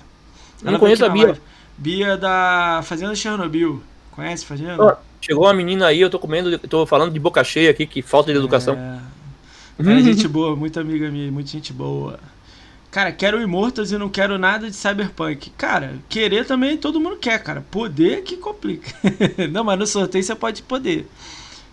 Eu 0.61 0.67
não 0.67 0.71
Ela 0.73 0.79
conheço 0.79 1.05
a 1.05 1.09
Bia. 1.09 1.25
live. 1.25 1.41
Bia 1.79 2.17
da 2.17 2.81
Fazenda 2.85 3.15
Chernobyl. 3.15 3.83
Conhece 4.13 4.45
Fazenda? 4.45 4.99
Chegou 5.21 5.45
uma 5.47 5.55
menina 5.55 5.87
aí, 5.87 6.01
eu 6.01 6.11
tô 6.11 6.19
comendo, 6.19 6.59
tô 6.59 6.85
falando 6.85 7.13
de 7.13 7.19
boca 7.19 7.43
cheia 7.43 7.71
aqui, 7.71 7.87
que 7.87 8.03
falta 8.03 8.31
de 8.31 8.39
educação. 8.39 8.75
É, 8.75 8.99
é 9.91 10.01
gente 10.03 10.29
boa, 10.29 10.55
muita 10.57 10.81
amiga 10.81 11.11
minha, 11.11 11.31
muita 11.31 11.51
gente 11.51 11.73
boa. 11.73 12.19
Cara, 12.91 13.11
quero 13.11 13.41
Immortals 13.41 13.91
e 13.91 13.97
não 13.97 14.11
quero 14.11 14.39
nada 14.39 14.69
de 14.69 14.77
Cyberpunk. 14.77 15.51
Cara, 15.57 15.95
querer 16.11 16.45
também 16.45 16.77
todo 16.77 17.01
mundo 17.01 17.17
quer, 17.17 17.43
cara. 17.43 17.65
Poder 17.71 18.23
que 18.23 18.37
complica. 18.37 18.93
não, 19.51 19.65
mas 19.65 19.79
no 19.79 19.87
sorteio 19.87 20.23
você 20.23 20.35
pode 20.35 20.63
poder. 20.63 21.09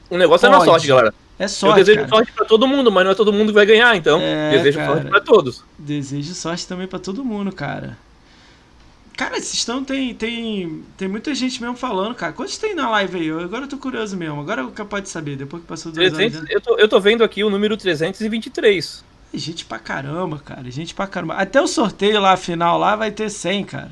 O 0.09 0.17
negócio 0.17 0.45
é 0.47 0.49
na 0.49 0.57
Pode. 0.57 0.69
sorte, 0.71 0.87
galera. 0.87 1.13
É 1.37 1.43
eu 1.43 1.49
sorte, 1.49 1.75
desejo 1.75 1.99
cara. 1.99 2.09
sorte 2.09 2.31
pra 2.31 2.45
todo 2.45 2.65
mundo, 2.67 2.89
mas 2.91 3.03
não 3.03 3.11
é 3.11 3.15
todo 3.15 3.31
mundo 3.33 3.47
que 3.47 3.53
vai 3.53 3.65
ganhar, 3.65 3.95
então 3.95 4.19
É, 4.21 4.51
desejo 4.51 4.77
cara. 4.77 4.93
sorte 4.93 5.09
pra 5.09 5.21
todos. 5.21 5.63
Desejo 5.77 6.33
sorte 6.33 6.65
também 6.67 6.87
pra 6.87 6.99
todo 6.99 7.23
mundo, 7.23 7.51
cara. 7.51 7.97
Cara, 9.19 9.33
vocês 9.35 9.53
estão. 9.55 9.83
Tem, 9.83 10.13
tem, 10.13 10.81
tem 10.95 11.07
muita 11.09 11.35
gente 11.35 11.61
mesmo 11.61 11.75
falando, 11.75 12.15
cara. 12.15 12.31
Quantos 12.31 12.57
tem 12.57 12.73
na 12.73 12.89
live 12.89 13.17
aí? 13.19 13.27
Eu- 13.27 13.41
agora 13.41 13.65
eu 13.65 13.67
tô 13.67 13.77
curioso 13.77 14.15
mesmo. 14.15 14.39
Agora 14.39 14.61
eu 14.61 14.71
capaz 14.71 15.03
de 15.03 15.09
saber, 15.09 15.35
depois 15.35 15.61
que 15.61 15.67
passou 15.67 15.91
duas 15.91 16.13
300, 16.13 16.37
horas. 16.37 16.49
eu, 16.49 16.61
tô, 16.61 16.77
eu 16.77 16.87
tô 16.87 17.01
vendo 17.01 17.21
aqui 17.21 17.43
o 17.43 17.49
número 17.49 17.75
323. 17.75 19.03
Tem 19.29 19.37
Gente 19.37 19.65
pra 19.65 19.77
caramba, 19.77 20.39
cara. 20.43 20.71
Gente 20.71 20.93
pra 20.95 21.05
caramba. 21.05 21.33
Até 21.33 21.61
o 21.61 21.67
sorteio 21.67 22.21
lá, 22.21 22.37
final 22.37 22.79
lá, 22.79 22.95
vai 22.95 23.11
ter 23.11 23.29
100, 23.29 23.65
cara. 23.65 23.91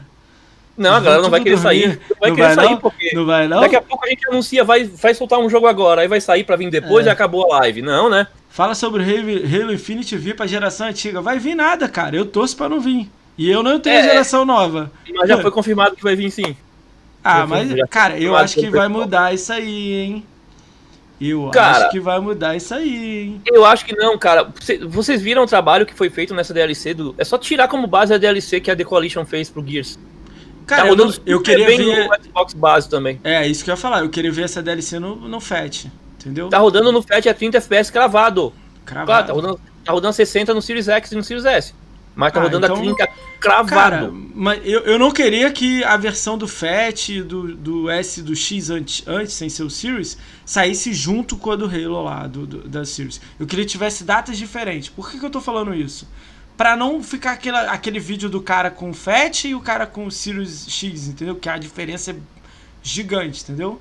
Não, 0.77 0.93
a 0.93 0.99
galera 1.01 1.21
não 1.23 1.29
vai 1.29 1.41
querer 1.41 1.57
sair. 1.57 1.97
dormir. 1.97 2.01
Não 2.09 2.17
vai 2.21 2.29
Não 2.29 2.35
querer 2.37 2.45
vai 2.47 2.55
sair 2.55 2.69
não? 2.71 2.77
porque 2.77 3.11
Não 3.15 3.25
vai 3.25 3.47
não? 3.49 3.59
daqui 3.59 3.75
a 3.75 3.81
pouco 3.81 4.05
a 4.05 4.09
gente 4.09 4.25
anuncia, 4.29 4.63
vai, 4.63 4.85
vai 4.85 5.13
soltar 5.13 5.39
um 5.39 5.49
jogo 5.49 5.67
agora, 5.67 6.01
aí 6.03 6.07
vai 6.07 6.21
sair 6.21 6.45
pra 6.45 6.55
vir 6.55 6.69
depois 6.69 7.05
É. 7.05 7.09
e 7.09 7.11
acabou 7.11 7.51
a 7.51 7.59
live. 7.59 7.81
Não, 7.81 8.09
né? 8.09 8.27
Fala 8.49 8.73
sobre 8.75 9.03
o 9.03 9.05
Halo, 9.05 9.61
Halo 9.63 9.73
Infinite 9.73 10.15
vir 10.15 10.35
pra 10.37 10.47
geração 10.47 10.87
antiga. 10.87 11.19
Vai 11.19 11.37
vir 11.37 11.53
nada, 11.55 11.89
cara. 11.89 12.15
Eu 12.15 12.25
torço 12.25 12.55
pra 12.55 12.69
não 12.69 12.79
vir. 12.79 13.09
E 13.37 13.49
eu 13.49 13.61
não 13.61 13.79
tenho 13.79 13.95
É. 13.97 13.99
a 13.99 14.03
geração 14.03 14.43
nova. 14.45 14.91
Mas 15.15 15.27
já 15.29 15.39
foi 15.41 15.51
confirmado 15.51 15.95
que 15.95 16.03
vai 16.03 16.15
vir 16.15 16.31
sim. 16.31 16.55
Ah, 17.23 17.39
Já 17.39 17.47
mas, 17.47 17.71
foi 17.71 17.87
cara, 17.87 18.19
eu 18.19 18.35
acho 18.35 18.55
que 18.55 18.69
vai 18.69 18.87
mudar 18.87 19.33
isso 19.33 19.51
aí, 19.51 19.93
hein? 19.93 20.25
Eu 21.19 21.49
Cara. 21.49 21.77
acho 21.85 21.89
que 21.91 21.99
vai 21.99 22.19
mudar 22.19 22.55
isso 22.55 22.73
aí, 22.75 23.23
hein? 23.23 23.41
Eu 23.47 23.65
acho 23.65 23.83
que 23.85 23.95
não, 23.95 24.17
cara. 24.19 24.49
Cê- 24.61 24.77
Vocês 24.85 25.19
viram 25.21 25.43
o 25.43 25.47
trabalho 25.47 25.83
que 25.85 25.93
foi 25.95 26.09
feito 26.11 26.33
nessa 26.33 26.53
DLC 26.53 26.93
do. 26.93 27.15
É 27.17 27.23
só 27.25 27.37
tirar 27.39 27.67
como 27.67 27.87
base 27.87 28.13
a 28.13 28.17
DLC 28.19 28.59
que 28.59 28.69
a 28.69 28.75
The 28.75 28.83
Coalition 28.83 29.25
fez 29.25 29.49
pro 29.49 29.65
Gears. 29.67 29.97
Cara, 30.67 30.83
tá 30.83 30.87
eu, 30.89 30.95
não- 30.95 31.13
eu 31.25 31.41
queria 31.41 31.65
bem 31.65 31.77
ver. 31.79 32.07
no 32.07 32.23
Xbox 32.23 32.53
base 32.53 32.87
também. 32.89 33.19
É, 33.23 33.47
isso 33.47 33.63
que 33.63 33.69
eu 33.71 33.73
ia 33.73 33.77
falar. 33.77 34.01
Eu 34.01 34.09
queria 34.09 34.31
ver 34.31 34.43
essa 34.43 34.61
DLC 34.61 34.99
no, 34.99 35.15
no 35.15 35.39
FAT. 35.39 35.85
Entendeu? 36.19 36.49
Tá 36.49 36.59
rodando 36.59 36.91
no 36.91 37.01
FAT 37.01 37.25
a 37.27 37.33
30 37.33 37.57
FPS 37.57 37.91
cravado. 37.91 38.53
Cravado. 38.85 39.07
Claro, 39.07 39.27
tá 39.27 39.33
rodando, 39.33 39.59
tá 39.83 39.91
rodando 39.93 40.13
60 40.13 40.53
no 40.53 40.61
Series 40.61 40.87
X 40.87 41.11
e 41.11 41.15
no 41.15 41.23
Series 41.23 41.45
S. 41.45 41.73
Mas 42.17 42.33
tá 42.33 42.39
Ah, 42.39 42.43
rodando 42.43 42.65
então- 42.65 42.75
a 42.77 42.79
30 42.81 42.97
Cara, 43.39 43.63
cravado. 43.63 44.11
mas 44.33 44.59
eu, 44.65 44.81
eu 44.81 44.97
não 44.97 45.11
queria 45.11 45.51
que 45.51 45.83
a 45.83 45.95
versão 45.95 46.35
do 46.35 46.47
FAT, 46.47 47.21
do, 47.21 47.55
do 47.55 47.89
S 47.91 48.23
do 48.23 48.35
X 48.35 48.71
antes, 48.71 49.07
antes, 49.07 49.33
sem 49.35 49.47
ser 49.47 49.61
o 49.61 49.69
Series, 49.69 50.17
saísse 50.43 50.91
junto 50.93 51.37
com 51.37 51.51
a 51.51 51.55
do 51.55 51.65
Halo 51.65 52.01
lá, 52.03 52.25
do, 52.25 52.47
do- 52.47 52.67
da 52.67 52.83
Series. 52.83 53.21
Eu 53.39 53.45
queria 53.45 53.63
que 53.63 53.71
tivesse 53.71 54.03
datas 54.03 54.35
diferentes. 54.37 54.89
Por 54.89 55.11
que, 55.11 55.19
que 55.19 55.25
eu 55.25 55.29
tô 55.29 55.39
falando 55.39 55.75
isso? 55.75 56.07
Pra 56.57 56.75
não 56.75 57.03
ficar 57.03 57.33
aquela, 57.33 57.69
aquele 57.71 57.99
vídeo 57.99 58.27
do 58.27 58.41
cara 58.41 58.71
com 58.71 58.89
o 58.89 58.93
FAT 58.95 59.45
e 59.45 59.53
o 59.53 59.59
cara 59.61 59.85
com 59.85 60.07
o 60.07 60.11
Series 60.11 60.65
X, 60.67 61.07
entendeu? 61.07 61.35
Que 61.35 61.47
a 61.47 61.57
diferença 61.59 62.09
é 62.09 62.15
gigante, 62.81 63.43
entendeu? 63.43 63.79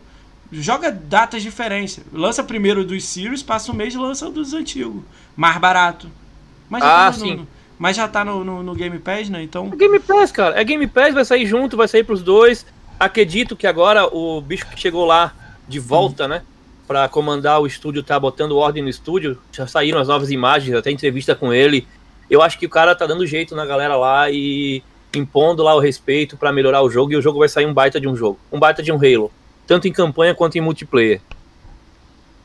Joga 0.53 0.93
datas 0.93 1.43
diferentes. 1.43 1.99
Lança 2.13 2.45
primeiro 2.45 2.85
dos 2.85 3.03
Series, 3.05 3.43
passa 3.43 3.73
um 3.73 3.75
mês 3.75 3.95
e 3.95 3.97
lança 3.97 4.31
dos 4.31 4.53
antigos. 4.53 5.03
Mais 5.35 5.57
barato. 5.59 6.11
Mas 6.69 6.83
Ah, 6.85 7.11
sim. 7.13 7.47
Mas 7.79 7.97
já 7.97 8.09
tá 8.09 8.25
no, 8.25 8.45
no, 8.45 8.63
no 8.63 8.75
Game 8.75 8.99
Pass, 8.99 9.29
né? 9.29 9.43
Então. 9.43 9.71
É 9.73 9.77
Game 9.77 10.01
Pass, 10.01 10.33
cara. 10.33 10.59
É 10.59 10.65
Game 10.65 10.87
Pass, 10.87 11.15
vai 11.15 11.25
sair 11.25 11.47
junto, 11.47 11.77
vai 11.77 11.89
sair 11.89 12.05
pros 12.05 12.23
dois. 12.23 12.67
Acredito 12.99 13.55
que 13.55 13.67
agora 13.67 14.07
o 14.07 14.41
bicho 14.41 14.67
que 14.67 14.81
chegou 14.81 15.05
lá 15.05 15.35
de 15.69 15.79
volta, 15.79 16.27
né? 16.27 16.43
Pra 16.87 17.09
comandar 17.09 17.61
o 17.61 17.67
estúdio, 17.67 18.03
tá 18.03 18.19
botando 18.19 18.57
ordem 18.57 18.83
no 18.83 18.89
estúdio. 18.89 19.39
Já 19.53 19.67
saíram 19.67 19.99
as 19.99 20.09
novas 20.09 20.31
imagens, 20.31 20.75
até 20.75 20.91
entrevista 20.91 21.35
com 21.35 21.53
ele. 21.53 21.87
Eu 22.31 22.41
acho 22.41 22.59
que 22.59 22.67
o 22.67 22.71
cara 22.71 22.95
tá 22.95 23.07
dando 23.07 23.27
jeito 23.27 23.55
na 23.55 23.67
galera 23.67 23.97
lá 23.97 24.31
e 24.31 24.83
impondo 25.15 25.63
lá 25.63 25.75
o 25.75 25.81
respeito 25.81 26.37
pra 26.37 26.53
melhorar 26.53 26.83
o 26.83 26.91
jogo. 26.91 27.13
E 27.13 27.17
o 27.17 27.23
jogo 27.23 27.41
vai 27.41 27.49
sair 27.49 27.67
um 27.67 27.75
baita 27.75 28.01
de 28.01 28.09
um 28.09 28.17
jogo. 28.17 28.39
Um 28.51 28.59
baita 28.59 28.83
de 28.83 28.91
um 28.91 28.97
Halo. 28.97 29.31
Tanto 29.67 29.87
em 29.87 29.93
campanha 29.93 30.35
quanto 30.35 30.57
em 30.57 30.61
multiplayer. 30.61 31.21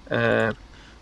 É, 0.09 0.53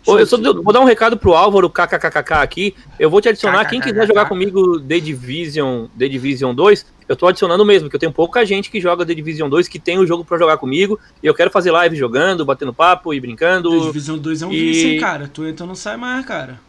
eu 0.06 0.26
só 0.26 0.36
vou 0.36 0.72
dar 0.72 0.80
um 0.80 0.84
recado 0.84 1.16
pro 1.16 1.34
Álvaro 1.34 1.68
KKKK 1.68 2.34
aqui. 2.34 2.74
Eu 2.98 3.10
vou 3.10 3.20
te 3.20 3.28
adicionar. 3.28 3.64
Quem 3.66 3.80
quiser 3.80 4.06
jogar 4.06 4.26
comigo 4.26 4.80
The 4.80 4.98
Division, 4.98 5.86
The 5.98 6.08
Division 6.08 6.54
2, 6.54 6.86
eu 7.08 7.16
tô 7.16 7.26
adicionando 7.26 7.64
mesmo, 7.64 7.88
porque 7.88 7.96
eu 7.96 8.00
tenho 8.00 8.12
pouca 8.12 8.44
gente 8.46 8.70
que 8.70 8.80
joga 8.80 9.04
The 9.04 9.14
Division 9.14 9.48
2 9.48 9.68
que 9.68 9.78
tem 9.78 9.98
o 9.98 10.06
jogo 10.06 10.24
pra 10.24 10.38
jogar 10.38 10.56
comigo. 10.56 10.98
E 11.22 11.26
eu 11.26 11.34
quero 11.34 11.50
fazer 11.50 11.70
live 11.70 11.96
jogando, 11.96 12.44
batendo 12.44 12.72
papo 12.72 13.12
e 13.12 13.20
The 13.20 13.26
brincando. 13.26 13.80
Division 13.80 14.18
2 14.18 14.42
é 14.42 14.46
um 14.46 14.52
e- 14.52 14.60
vício, 14.60 14.88
hein, 14.88 15.00
cara. 15.00 15.28
Tu 15.32 15.46
entra 15.46 15.66
não 15.66 15.74
sai 15.74 15.96
mais, 15.96 16.24
cara. 16.24 16.60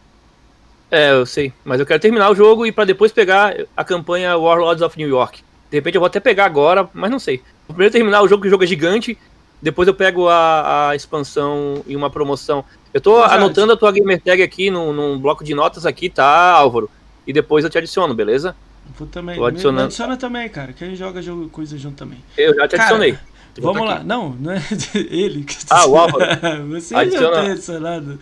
É, 0.90 1.12
eu 1.12 1.24
sei. 1.24 1.52
Mas 1.64 1.80
eu 1.80 1.86
quero 1.86 2.00
terminar 2.00 2.30
o 2.30 2.34
jogo 2.34 2.66
e 2.66 2.72
pra 2.72 2.84
depois 2.84 3.12
pegar 3.12 3.54
a 3.74 3.82
campanha 3.82 4.36
Warlords 4.36 4.82
of 4.82 4.98
New 4.98 5.08
York. 5.08 5.42
De 5.70 5.78
repente 5.78 5.94
eu 5.94 6.00
vou 6.00 6.06
até 6.06 6.20
pegar 6.20 6.44
agora, 6.44 6.86
mas 6.92 7.10
não 7.10 7.18
sei. 7.18 7.38
Vou 7.66 7.74
primeiro 7.74 7.92
terminar 7.92 8.20
o 8.20 8.28
jogo, 8.28 8.42
que 8.42 8.48
o 8.48 8.50
jogo 8.50 8.64
é 8.64 8.66
gigante. 8.66 9.16
Depois 9.62 9.88
eu 9.88 9.94
pego 9.94 10.28
a, 10.28 10.90
a 10.90 10.96
expansão 10.96 11.82
e 11.86 11.96
uma 11.96 12.10
promoção. 12.10 12.62
Eu 12.92 13.00
tô 13.00 13.22
anotando 13.22 13.72
a 13.72 13.76
tua 13.76 13.90
gamer 13.92 14.20
tag 14.20 14.42
aqui 14.42 14.70
num, 14.70 14.92
num 14.92 15.18
bloco 15.18 15.42
de 15.42 15.54
notas 15.54 15.86
aqui, 15.86 16.10
tá, 16.10 16.52
Álvaro? 16.52 16.90
E 17.26 17.32
depois 17.32 17.64
eu 17.64 17.70
te 17.70 17.78
adiciono, 17.78 18.14
beleza? 18.14 18.54
Vou 18.98 19.06
também. 19.08 19.36
Tô 19.36 19.44
adicionando. 19.46 19.80
Me 19.82 19.86
adiciona 19.86 20.16
também, 20.16 20.48
cara. 20.48 20.72
Quem 20.72 20.94
joga 20.94 21.22
jogo, 21.22 21.48
coisa 21.48 21.78
junto 21.78 21.96
também. 21.96 22.18
Eu 22.36 22.54
já 22.54 22.68
te 22.68 22.76
Cara, 22.76 22.82
adicionei. 22.82 23.18
Vamos 23.58 23.86
lá. 23.86 23.96
aqui. 23.96 24.06
Não, 24.06 24.30
não 24.30 24.52
é 24.52 24.60
ele. 24.94 25.44
que 25.44 25.56
Ah, 25.70 25.86
o 25.86 25.96
Álvaro. 25.96 26.24
Você 26.68 26.94
Adiciona. 26.94 27.34
já 27.36 27.42
tem 27.42 27.50
adicionado. 27.52 28.18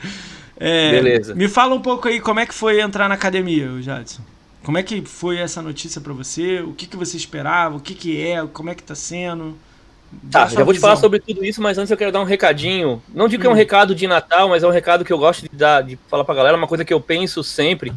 É, 0.57 0.91
Beleza. 0.91 1.35
Me 1.35 1.49
fala 1.49 1.75
um 1.75 1.81
pouco 1.81 2.07
aí 2.09 2.21
como 2.21 2.39
é 2.41 2.47
que 2.47 2.55
foi 2.55 2.81
entrar 2.81 3.09
na 3.09 3.15
academia, 3.15 3.69
Jadson. 3.81 4.23
Como 4.63 4.77
é 4.77 4.83
que 4.83 5.01
foi 5.03 5.39
essa 5.39 5.63
notícia 5.63 6.01
pra 6.01 6.13
você? 6.13 6.61
O 6.61 6.75
que, 6.75 6.87
que 6.87 6.97
você 6.97 7.17
esperava? 7.17 7.77
O 7.77 7.81
que, 7.81 7.95
que 7.95 8.21
é? 8.21 8.45
Como 8.53 8.69
é 8.69 8.75
que 8.75 8.83
tá 8.83 8.95
sendo? 8.95 9.57
Tá, 10.31 10.47
já 10.47 10.65
vou 10.65 10.75
te 10.75 10.81
falar 10.81 10.97
sobre 10.97 11.21
tudo 11.21 11.45
isso, 11.45 11.63
mas 11.63 11.79
antes 11.79 11.91
eu 11.91 11.97
quero 11.97 12.11
dar 12.11 12.21
um 12.21 12.25
recadinho. 12.25 13.03
Não 13.15 13.29
digo 13.29 13.41
que 13.41 13.47
é 13.47 13.51
um 13.51 13.53
Hum. 13.53 13.57
recado 13.57 13.95
de 13.95 14.07
Natal, 14.07 14.49
mas 14.49 14.63
é 14.63 14.67
um 14.67 14.71
recado 14.71 15.05
que 15.05 15.13
eu 15.13 15.19
gosto 15.19 15.43
de 15.43 15.57
dar, 15.57 15.83
de 15.83 15.97
falar 16.09 16.25
pra 16.25 16.35
galera, 16.35 16.57
uma 16.57 16.67
coisa 16.67 16.85
que 16.85 16.93
eu 16.93 17.01
penso 17.01 17.45
sempre. 17.45 17.93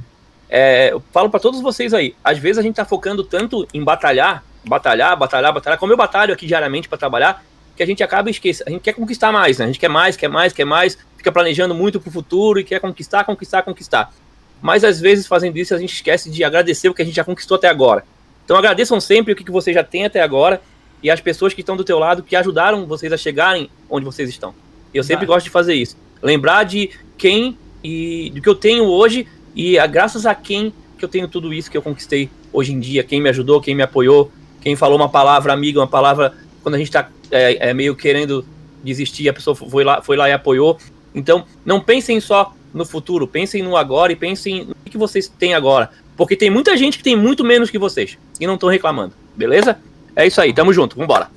É, 0.49 0.91
eu 0.91 1.01
falo 1.11 1.29
pra 1.29 1.39
todos 1.39 1.61
vocês 1.61 1.93
aí, 1.93 2.15
às 2.23 2.37
vezes 2.37 2.59
a 2.59 2.61
gente 2.61 2.75
tá 2.75 2.85
focando 2.85 3.23
tanto 3.23 3.67
em 3.73 3.83
batalhar 3.83 4.43
batalhar, 4.65 5.15
batalhar, 5.17 5.53
batalhar, 5.53 5.77
como 5.77 5.91
eu 5.91 5.97
batalho 5.97 6.33
aqui 6.33 6.45
diariamente 6.45 6.87
para 6.87 6.97
trabalhar, 6.97 7.43
que 7.75 7.83
a 7.83 7.85
gente 7.85 8.03
acaba 8.03 8.29
esquecendo. 8.29 8.69
A 8.69 8.71
gente 8.71 8.81
quer 8.81 8.93
conquistar 8.93 9.31
mais, 9.31 9.57
né? 9.57 9.65
A 9.65 9.67
gente 9.67 9.79
quer 9.79 9.89
mais, 9.89 10.15
quer 10.15 10.27
mais, 10.27 10.53
quer 10.53 10.65
mais, 10.65 10.97
fica 11.17 11.31
planejando 11.31 11.73
muito 11.73 11.99
pro 11.99 12.11
futuro 12.11 12.59
e 12.59 12.63
quer 12.63 12.79
conquistar, 12.79 13.23
conquistar, 13.23 13.63
conquistar. 13.63 14.13
Mas 14.61 14.83
às 14.83 14.99
vezes, 14.99 15.27
fazendo 15.27 15.57
isso, 15.57 15.73
a 15.75 15.77
gente 15.77 15.93
esquece 15.93 16.29
de 16.29 16.43
agradecer 16.43 16.87
o 16.87 16.93
que 16.93 17.01
a 17.01 17.05
gente 17.05 17.15
já 17.15 17.23
conquistou 17.23 17.55
até 17.55 17.67
agora. 17.67 18.05
Então 18.45 18.55
agradeçam 18.57 18.99
sempre 18.99 19.33
o 19.33 19.35
que 19.35 19.49
você 19.51 19.73
já 19.73 19.83
tem 19.83 20.05
até 20.05 20.21
agora 20.21 20.61
e 21.03 21.11
as 21.11 21.19
pessoas 21.19 21.53
que 21.53 21.61
estão 21.61 21.75
do 21.75 21.83
teu 21.83 21.99
lado 21.99 22.23
que 22.23 22.35
ajudaram 22.35 22.85
vocês 22.87 23.11
a 23.11 23.17
chegarem 23.17 23.69
onde 23.89 24.05
vocês 24.05 24.29
estão. 24.29 24.55
Eu 24.93 25.03
sempre 25.03 25.25
gosto 25.25 25.43
de 25.43 25.49
fazer 25.49 25.73
isso. 25.73 25.97
Lembrar 26.21 26.63
de 26.63 26.89
quem 27.17 27.57
e 27.83 28.31
do 28.33 28.41
que 28.41 28.47
eu 28.47 28.55
tenho 28.55 28.85
hoje 28.85 29.27
e 29.53 29.77
a, 29.77 29.85
graças 29.85 30.25
a 30.25 30.33
quem 30.33 30.73
que 30.97 31.03
eu 31.03 31.09
tenho 31.09 31.27
tudo 31.27 31.53
isso 31.53 31.69
que 31.69 31.75
eu 31.75 31.81
conquistei 31.81 32.29
hoje 32.53 32.71
em 32.71 32.79
dia, 32.79 33.03
quem 33.03 33.19
me 33.19 33.27
ajudou, 33.29 33.59
quem 33.59 33.75
me 33.75 33.83
apoiou, 33.83 34.31
quem 34.61 34.75
falou 34.75 34.95
uma 34.95 35.09
palavra 35.09 35.51
amiga, 35.51 35.79
uma 35.79 35.87
palavra 35.87 36.33
quando 36.61 36.75
a 36.75 36.77
gente 36.77 36.87
está 36.87 37.09
é, 37.29 37.69
é, 37.69 37.73
meio 37.73 37.95
querendo 37.95 38.45
desistir, 38.81 39.27
a 39.27 39.33
pessoa 39.33 39.55
foi 39.55 39.83
lá, 39.83 40.01
foi 40.01 40.15
lá 40.15 40.29
e 40.29 40.31
apoiou. 40.31 40.77
Então, 41.13 41.45
não 41.65 41.81
pensem 41.81 42.19
só 42.21 42.53
no 42.73 42.85
futuro, 42.85 43.27
pensem 43.27 43.61
no 43.61 43.75
agora 43.75 44.13
e 44.13 44.15
pensem 44.15 44.65
no 44.65 44.75
que 44.85 44.97
vocês 44.97 45.27
têm 45.27 45.53
agora. 45.53 45.89
Porque 46.15 46.35
tem 46.35 46.49
muita 46.49 46.77
gente 46.77 46.97
que 46.97 47.03
tem 47.03 47.15
muito 47.15 47.43
menos 47.43 47.69
que 47.69 47.77
vocês 47.77 48.17
e 48.39 48.47
não 48.47 48.53
estão 48.53 48.69
reclamando, 48.69 49.13
beleza? 49.35 49.77
É 50.15 50.27
isso 50.27 50.39
aí, 50.39 50.53
tamo 50.53 50.73
junto, 50.73 50.95
vambora. 50.95 51.29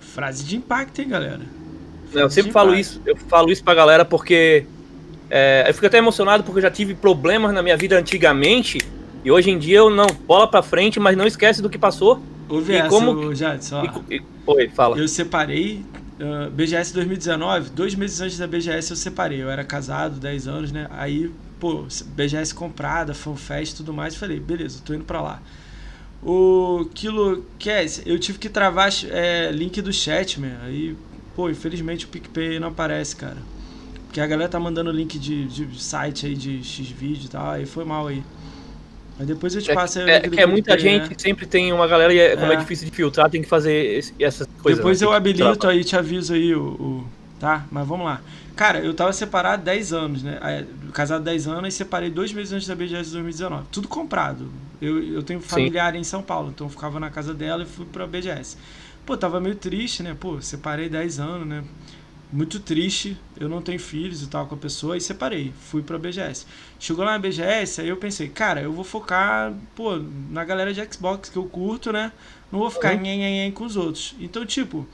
Frase 0.00 0.44
de 0.44 0.56
impacto, 0.56 1.00
hein, 1.00 1.08
galera? 1.08 1.40
eu 2.12 2.28
sempre 2.28 2.52
falo 2.52 2.74
isso, 2.74 3.00
eu 3.06 3.16
falo 3.16 3.50
isso 3.50 3.64
pra 3.64 3.74
galera 3.74 4.04
porque 4.04 4.66
é, 5.30 5.64
eu 5.66 5.72
fico 5.72 5.86
até 5.86 5.96
emocionado 5.96 6.44
porque 6.44 6.58
eu 6.58 6.62
já 6.62 6.70
tive 6.70 6.94
problemas 6.94 7.54
na 7.54 7.62
minha 7.62 7.76
vida 7.76 7.98
antigamente 7.98 8.78
e 9.24 9.30
hoje 9.30 9.50
em 9.50 9.58
dia 9.58 9.78
eu 9.78 9.88
não 9.88 10.06
bola 10.26 10.46
pra 10.46 10.62
frente, 10.62 11.00
mas 11.00 11.16
não 11.16 11.26
esquece 11.26 11.62
do 11.62 11.70
que 11.70 11.78
passou. 11.78 12.20
Ouve 12.48 12.72
e 12.72 12.76
essa, 12.76 12.88
como... 12.88 13.34
Jadson, 13.34 13.84
e, 14.10 14.16
e, 14.16 14.22
Oi, 14.46 14.68
fala. 14.68 14.98
Eu 14.98 15.08
separei 15.08 15.84
uh, 16.20 16.50
BGS 16.50 16.92
2019, 16.92 17.70
dois 17.70 17.94
meses 17.94 18.20
antes 18.20 18.36
da 18.36 18.46
BGS 18.46 18.90
eu 18.90 18.96
separei. 18.96 19.42
Eu 19.42 19.48
era 19.48 19.64
casado, 19.64 20.18
10 20.18 20.48
anos, 20.48 20.72
né? 20.72 20.88
Aí, 20.90 21.30
pô, 21.60 21.86
BGS 22.08 22.54
comprada, 22.54 23.14
FanFest 23.14 23.72
e 23.72 23.76
tudo 23.76 23.92
mais. 23.94 24.16
Falei, 24.16 24.40
beleza, 24.40 24.80
tô 24.84 24.92
indo 24.92 25.04
pra 25.04 25.22
lá. 25.22 25.40
O 26.22 26.88
Kilo 26.94 27.44
Cass, 27.58 28.02
eu 28.06 28.18
tive 28.18 28.38
que 28.38 28.48
travar 28.48 28.90
é, 29.10 29.50
link 29.50 29.80
do 29.82 29.92
chat, 29.92 30.38
man. 30.40 30.56
Aí, 30.62 30.96
pô, 31.34 31.50
infelizmente 31.50 32.04
o 32.04 32.08
PicPay 32.08 32.60
não 32.60 32.68
aparece, 32.68 33.16
cara. 33.16 33.38
Porque 34.06 34.20
a 34.20 34.26
galera 34.26 34.48
tá 34.48 34.60
mandando 34.60 34.92
link 34.92 35.18
de, 35.18 35.46
de 35.46 35.82
site 35.82 36.26
aí 36.26 36.34
de 36.34 36.62
X-Vídeo 36.62 37.24
e 37.24 37.28
tal, 37.28 37.50
aí 37.50 37.66
foi 37.66 37.84
mal 37.84 38.06
aí. 38.06 38.22
Mas 39.18 39.26
depois 39.26 39.54
eu 39.54 39.62
te 39.62 39.70
é 39.70 39.74
passo 39.74 39.98
é, 39.98 40.02
aí 40.02 40.20
o 40.20 40.22
link 40.24 40.38
é, 40.38 40.42
é 40.42 40.46
muita 40.46 40.78
gente 40.78 41.10
né? 41.10 41.14
sempre 41.18 41.46
tem 41.46 41.72
uma 41.72 41.88
galera 41.88 42.12
e 42.14 42.18
é, 42.18 42.36
como 42.36 42.52
é. 42.52 42.54
é 42.54 42.58
difícil 42.58 42.88
de 42.88 42.94
filtrar, 42.94 43.28
tem 43.28 43.42
que 43.42 43.48
fazer 43.48 43.72
esse, 43.72 44.14
essas 44.18 44.46
coisas. 44.62 44.78
Depois 44.78 45.00
né? 45.00 45.06
eu 45.06 45.12
habilito 45.12 45.66
aí, 45.66 45.82
te 45.82 45.96
aviso 45.96 46.34
aí 46.34 46.54
o, 46.54 46.62
o, 46.62 47.06
Tá? 47.42 47.66
Mas 47.72 47.88
vamos 47.88 48.06
lá. 48.06 48.20
Cara, 48.56 48.80
eu 48.80 48.92
tava 48.92 49.12
separado 49.12 49.62
10 49.62 49.92
anos, 49.92 50.22
né? 50.22 50.66
Casado 50.92 51.24
10 51.24 51.48
anos 51.48 51.74
e 51.74 51.76
separei 51.76 52.10
dois 52.10 52.32
meses 52.32 52.52
antes 52.52 52.66
da 52.66 52.74
BGS 52.74 53.12
2019. 53.12 53.66
Tudo 53.70 53.88
comprado. 53.88 54.50
Eu, 54.80 55.02
eu 55.02 55.22
tenho 55.22 55.40
familiar 55.40 55.92
Sim. 55.92 55.98
em 56.00 56.04
São 56.04 56.22
Paulo, 56.22 56.50
então 56.50 56.66
eu 56.66 56.70
ficava 56.70 57.00
na 57.00 57.10
casa 57.10 57.32
dela 57.32 57.62
e 57.62 57.66
fui 57.66 57.86
pra 57.86 58.06
BGS. 58.06 58.56
Pô, 59.06 59.16
tava 59.16 59.40
meio 59.40 59.54
triste, 59.54 60.02
né? 60.02 60.16
Pô, 60.18 60.40
separei 60.40 60.88
10 60.88 61.18
anos, 61.18 61.46
né? 61.46 61.64
Muito 62.32 62.60
triste, 62.60 63.16
eu 63.38 63.48
não 63.48 63.60
tenho 63.60 63.78
filhos 63.78 64.22
e 64.22 64.26
tal 64.26 64.46
com 64.46 64.54
a 64.54 64.58
pessoa, 64.58 64.96
e 64.96 65.00
separei, 65.00 65.52
fui 65.68 65.82
pra 65.82 65.98
BGS. 65.98 66.46
Chegou 66.78 67.04
lá 67.04 67.12
na 67.12 67.18
BGS, 67.18 67.82
aí 67.82 67.88
eu 67.88 67.96
pensei, 67.98 68.26
cara, 68.28 68.62
eu 68.62 68.72
vou 68.72 68.84
focar, 68.84 69.52
pô, 69.76 70.00
na 70.30 70.42
galera 70.42 70.72
de 70.72 70.82
Xbox 70.90 71.28
que 71.28 71.36
eu 71.36 71.44
curto, 71.44 71.92
né? 71.92 72.10
Não 72.50 72.58
vou 72.58 72.70
ficar 72.70 72.94
uhum. 72.94 73.52
com 73.52 73.64
os 73.64 73.76
outros. 73.76 74.14
Então, 74.18 74.46
tipo, 74.46 74.86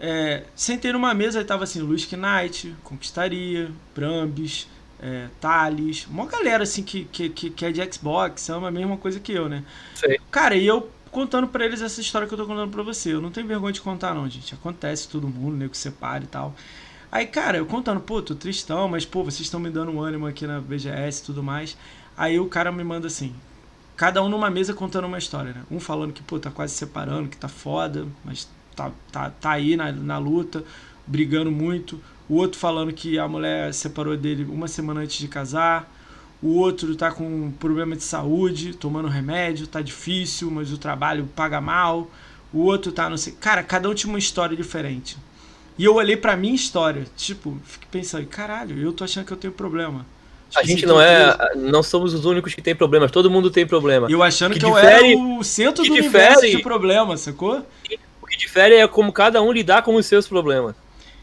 é, 0.00 0.44
sentei 0.54 0.92
numa 0.92 1.12
mesa 1.12 1.40
e 1.40 1.44
tava 1.44 1.64
assim, 1.64 1.80
Luiz 1.80 2.08
Knight, 2.10 2.74
Conquistaria, 2.82 3.70
Brambis, 3.94 4.66
é, 4.98 5.28
Thales, 5.40 6.06
uma 6.06 6.26
galera 6.26 6.62
assim 6.62 6.82
que, 6.82 7.04
que, 7.04 7.28
que, 7.28 7.64
é 7.64 7.70
de 7.70 7.92
Xbox, 7.92 8.48
ama 8.48 8.68
a 8.68 8.70
mesma 8.70 8.96
coisa 8.96 9.20
que 9.20 9.32
eu, 9.32 9.48
né? 9.48 9.62
Sei. 9.94 10.18
Cara, 10.30 10.54
e 10.54 10.66
eu 10.66 10.90
contando 11.10 11.48
para 11.48 11.64
eles 11.64 11.82
essa 11.82 12.00
história 12.00 12.26
que 12.26 12.32
eu 12.32 12.38
tô 12.38 12.46
contando 12.46 12.70
pra 12.70 12.82
você. 12.82 13.12
Eu 13.12 13.20
não 13.20 13.30
tenho 13.30 13.46
vergonha 13.46 13.72
de 13.72 13.80
contar, 13.80 14.14
não, 14.14 14.28
gente. 14.28 14.54
Acontece 14.54 15.08
todo 15.08 15.28
mundo, 15.28 15.56
nego 15.56 15.72
que 15.72 15.78
separa 15.78 16.24
e 16.24 16.26
tal. 16.26 16.54
Aí, 17.12 17.26
cara, 17.26 17.58
eu 17.58 17.66
contando, 17.66 18.00
pô, 18.00 18.22
tô 18.22 18.34
tristão, 18.34 18.88
mas, 18.88 19.04
pô, 19.04 19.24
vocês 19.24 19.42
estão 19.42 19.58
me 19.58 19.68
dando 19.68 19.90
um 19.90 20.00
ânimo 20.00 20.26
aqui 20.26 20.46
na 20.46 20.60
BGS 20.60 21.22
e 21.22 21.24
tudo 21.24 21.42
mais. 21.42 21.76
Aí 22.16 22.38
o 22.38 22.46
cara 22.46 22.70
me 22.70 22.84
manda 22.84 23.06
assim, 23.08 23.34
cada 23.96 24.22
um 24.22 24.28
numa 24.28 24.48
mesa 24.48 24.72
contando 24.72 25.06
uma 25.06 25.18
história, 25.18 25.52
né? 25.52 25.62
Um 25.70 25.80
falando 25.80 26.12
que, 26.12 26.22
pô, 26.22 26.38
tá 26.38 26.50
quase 26.50 26.74
separando, 26.74 27.28
que 27.28 27.36
tá 27.36 27.48
foda, 27.48 28.06
mas 28.24 28.48
tá, 28.80 28.90
tá, 29.12 29.30
tá 29.30 29.50
aí 29.50 29.76
na, 29.76 29.92
na 29.92 30.18
luta, 30.18 30.64
brigando 31.06 31.50
muito. 31.50 32.00
O 32.28 32.36
outro 32.36 32.58
falando 32.58 32.92
que 32.92 33.18
a 33.18 33.28
mulher 33.28 33.74
separou 33.74 34.16
dele 34.16 34.46
uma 34.48 34.68
semana 34.68 35.00
antes 35.00 35.18
de 35.18 35.28
casar. 35.28 35.92
O 36.42 36.56
outro 36.56 36.96
tá 36.96 37.10
com 37.10 37.24
um 37.24 37.50
problema 37.50 37.94
de 37.94 38.02
saúde, 38.02 38.72
tomando 38.72 39.08
remédio, 39.08 39.66
tá 39.66 39.82
difícil, 39.82 40.50
mas 40.50 40.72
o 40.72 40.78
trabalho 40.78 41.28
paga 41.36 41.60
mal. 41.60 42.10
O 42.52 42.60
outro 42.60 42.92
tá, 42.92 43.10
não 43.10 43.16
sei. 43.16 43.34
Cara, 43.38 43.62
cada 43.62 43.88
um 43.88 43.94
tinha 43.94 44.10
uma 44.10 44.18
história 44.18 44.56
diferente. 44.56 45.18
E 45.76 45.84
eu 45.84 45.94
olhei 45.94 46.16
pra 46.16 46.36
minha 46.36 46.54
história, 46.54 47.06
tipo, 47.16 47.56
fiquei 47.64 47.88
pensando, 47.90 48.26
caralho, 48.26 48.78
eu 48.78 48.92
tô 48.92 49.04
achando 49.04 49.26
que 49.26 49.32
eu 49.32 49.36
tenho 49.36 49.52
problema. 49.52 50.06
Tipo, 50.50 50.60
a 50.60 50.66
gente 50.66 50.84
não 50.84 51.00
é. 51.00 51.54
Não 51.56 51.82
somos 51.82 52.12
os 52.12 52.24
únicos 52.24 52.54
que 52.54 52.60
tem 52.60 52.74
problemas, 52.74 53.10
todo 53.10 53.30
mundo 53.30 53.50
tem 53.50 53.66
problema. 53.66 54.08
Eu 54.10 54.22
achando 54.22 54.52
que, 54.54 54.60
que 54.60 54.66
difere, 54.66 55.12
eu 55.12 55.18
era 55.18 55.38
o 55.38 55.44
centro 55.44 55.84
do 55.84 55.94
difere, 55.94 56.00
universo 56.00 56.46
de 56.48 56.62
problema, 56.62 57.16
sacou? 57.16 57.64
Difere 58.40 58.76
é 58.76 58.88
como 58.88 59.12
cada 59.12 59.40
um 59.42 59.52
lidar 59.52 59.82
com 59.82 59.94
os 59.94 60.06
seus 60.06 60.26
problemas. 60.26 60.74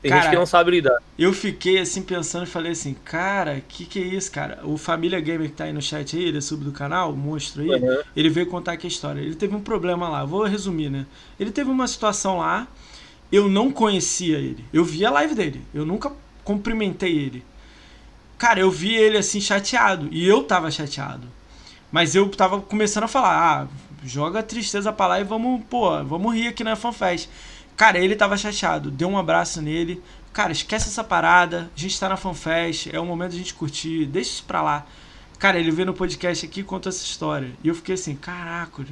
Tem 0.01 0.09
cara, 0.09 0.21
gente 0.21 0.31
que 0.31 0.37
não 0.37 0.45
sabe 0.45 0.71
lidar. 0.71 0.97
Eu 1.17 1.33
fiquei 1.33 1.79
assim 1.79 2.01
pensando 2.03 2.43
e 2.43 2.49
falei 2.49 2.71
assim, 2.71 2.93
cara, 2.93 3.61
que 3.67 3.85
que 3.85 3.99
é 3.99 4.05
isso, 4.05 4.31
cara? 4.31 4.59
O 4.63 4.77
Família 4.77 5.19
Gamer 5.19 5.49
que 5.49 5.55
tá 5.55 5.63
aí 5.63 5.73
no 5.73 5.81
chat 5.81 6.15
aí, 6.15 6.23
ele 6.25 6.37
é 6.37 6.41
sub 6.41 6.63
do 6.63 6.71
canal, 6.71 7.11
o 7.11 7.17
monstro 7.17 7.63
aí, 7.63 7.69
uhum. 7.69 8.01
ele 8.15 8.29
veio 8.29 8.45
contar 8.47 8.73
aqui 8.73 8.85
a 8.85 8.89
história. 8.89 9.19
Ele 9.19 9.35
teve 9.35 9.55
um 9.55 9.61
problema 9.61 10.07
lá, 10.07 10.23
vou 10.23 10.43
resumir, 10.43 10.89
né? 10.89 11.05
Ele 11.39 11.51
teve 11.51 11.69
uma 11.69 11.87
situação 11.87 12.37
lá, 12.37 12.67
eu 13.31 13.49
não 13.49 13.71
conhecia 13.71 14.37
ele. 14.37 14.63
Eu 14.71 14.85
vi 14.85 15.03
a 15.05 15.11
live 15.11 15.33
dele, 15.33 15.61
eu 15.73 15.85
nunca 15.85 16.11
cumprimentei 16.43 17.17
ele. 17.17 17.43
Cara, 18.37 18.59
eu 18.59 18.69
vi 18.69 18.95
ele 18.95 19.17
assim 19.17 19.41
chateado, 19.41 20.07
e 20.11 20.27
eu 20.27 20.43
tava 20.43 20.69
chateado. 20.69 21.27
Mas 21.91 22.13
eu 22.13 22.29
tava 22.29 22.61
começando 22.61 23.05
a 23.05 23.07
falar, 23.07 23.63
ah, 23.63 23.67
joga 24.03 24.39
a 24.39 24.43
tristeza 24.43 24.91
pra 24.91 25.07
lá 25.07 25.19
e 25.19 25.23
vamos, 25.23 25.63
pô, 25.69 26.03
vamos 26.03 26.33
rir 26.35 26.47
aqui 26.47 26.63
na 26.63 26.75
FanFest. 26.75 27.29
Cara, 27.75 27.99
ele 27.99 28.15
tava 28.15 28.35
chateado, 28.37 28.89
deu 28.89 29.07
um 29.07 29.17
abraço 29.17 29.61
nele. 29.61 30.01
Cara, 30.33 30.51
esquece 30.51 30.87
essa 30.87 31.03
parada, 31.03 31.69
a 31.75 31.79
gente 31.79 31.99
tá 31.99 32.09
na 32.09 32.17
FanFest, 32.17 32.87
é 32.91 32.99
o 32.99 33.05
momento 33.05 33.31
de 33.31 33.37
a 33.37 33.39
gente 33.39 33.53
curtir, 33.53 34.05
deixa 34.05 34.31
isso 34.31 34.43
pra 34.43 34.61
lá. 34.61 34.85
Cara, 35.39 35.59
ele 35.59 35.71
veio 35.71 35.85
no 35.85 35.93
podcast 35.93 36.45
aqui 36.45 36.61
e 36.61 36.63
contou 36.63 36.89
essa 36.89 37.03
história. 37.03 37.51
E 37.63 37.67
eu 37.67 37.75
fiquei 37.75 37.95
assim, 37.95 38.15
caraca, 38.15 38.83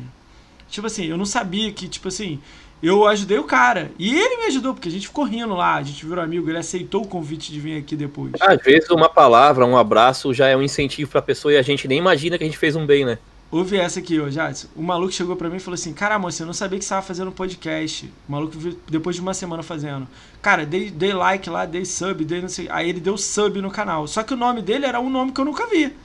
tipo 0.69 0.85
assim, 0.85 1.05
eu 1.05 1.17
não 1.17 1.25
sabia 1.25 1.71
que, 1.71 1.87
tipo 1.87 2.07
assim, 2.07 2.39
eu 2.81 3.07
ajudei 3.07 3.39
o 3.39 3.43
cara. 3.43 3.91
E 3.97 4.15
ele 4.15 4.37
me 4.37 4.45
ajudou, 4.45 4.73
porque 4.73 4.89
a 4.89 4.91
gente 4.91 5.07
ficou 5.07 5.23
rindo 5.23 5.55
lá, 5.55 5.75
a 5.75 5.83
gente 5.83 6.05
virou 6.05 6.23
amigo, 6.23 6.49
ele 6.49 6.57
aceitou 6.57 7.03
o 7.03 7.07
convite 7.07 7.51
de 7.51 7.59
vir 7.59 7.77
aqui 7.77 7.95
depois. 7.95 8.33
Às 8.39 8.61
vezes 8.61 8.89
uma 8.89 9.09
palavra, 9.09 9.65
um 9.65 9.77
abraço 9.77 10.33
já 10.33 10.47
é 10.47 10.55
um 10.55 10.61
incentivo 10.61 11.09
pra 11.09 11.21
pessoa 11.21 11.53
e 11.53 11.57
a 11.57 11.61
gente 11.61 11.87
nem 11.87 11.97
imagina 11.97 12.37
que 12.37 12.43
a 12.43 12.47
gente 12.47 12.57
fez 12.57 12.75
um 12.75 12.85
bem, 12.85 13.05
né? 13.05 13.17
Ouve 13.55 13.77
essa 13.77 14.01
aqui, 14.01 14.19
ô 14.19 14.29
Jadson. 14.29 14.67
O 14.75 14.83
maluco 14.83 15.13
chegou 15.13 15.33
pra 15.37 15.49
mim 15.49 15.55
e 15.55 15.59
falou 15.61 15.75
assim: 15.75 15.93
Cara, 15.93 16.19
moça, 16.19 16.43
eu 16.43 16.45
não 16.45 16.53
sabia 16.53 16.77
que 16.77 16.83
você 16.83 16.89
tava 16.89 17.01
fazendo 17.01 17.29
um 17.29 17.31
podcast. 17.31 18.11
O 18.27 18.31
maluco 18.33 18.59
viu 18.59 18.77
depois 18.89 19.15
de 19.15 19.21
uma 19.21 19.33
semana 19.33 19.63
fazendo. 19.63 20.05
Cara, 20.41 20.65
dei, 20.65 20.91
dei 20.91 21.13
like 21.13 21.49
lá, 21.49 21.65
dei 21.65 21.85
sub, 21.85 22.25
dei 22.25 22.41
não 22.41 22.49
sei. 22.49 22.67
Aí 22.69 22.89
ele 22.89 22.99
deu 22.99 23.17
sub 23.17 23.61
no 23.61 23.71
canal. 23.71 24.07
Só 24.07 24.23
que 24.23 24.33
o 24.33 24.35
nome 24.35 24.61
dele 24.61 24.85
era 24.85 24.99
um 24.99 25.09
nome 25.09 25.31
que 25.31 25.39
eu 25.39 25.45
nunca 25.45 25.67
vi. 25.67 25.95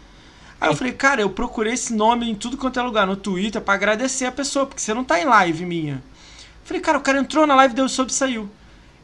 Aí 0.61 0.71
eu 0.71 0.77
falei, 0.77 0.93
cara, 0.93 1.23
eu 1.23 1.31
procurei 1.31 1.73
esse 1.73 1.93
nome 1.93 2.31
em 2.31 2.37
tudo 2.37 2.57
quanto 2.57 2.79
é 2.79 2.83
lugar, 2.85 3.05
no 3.05 3.17
Twitter, 3.17 3.61
para 3.61 3.75
agradecer 3.75 4.27
a 4.27 4.33
pessoa, 4.33 4.65
porque 4.65 4.81
você 4.81 4.95
não 4.95 5.03
tá 5.03 5.21
em 5.21 5.25
live 5.25 5.67
minha. 5.67 6.01
falei, 6.63 6.81
cara, 6.81 6.99
o 6.99 7.01
cara 7.01 7.19
entrou 7.19 7.49
na 7.49 7.57
live, 7.57 7.75
deu 7.75 7.89
sub 7.89 8.13
e 8.13 8.15
saiu. 8.15 8.49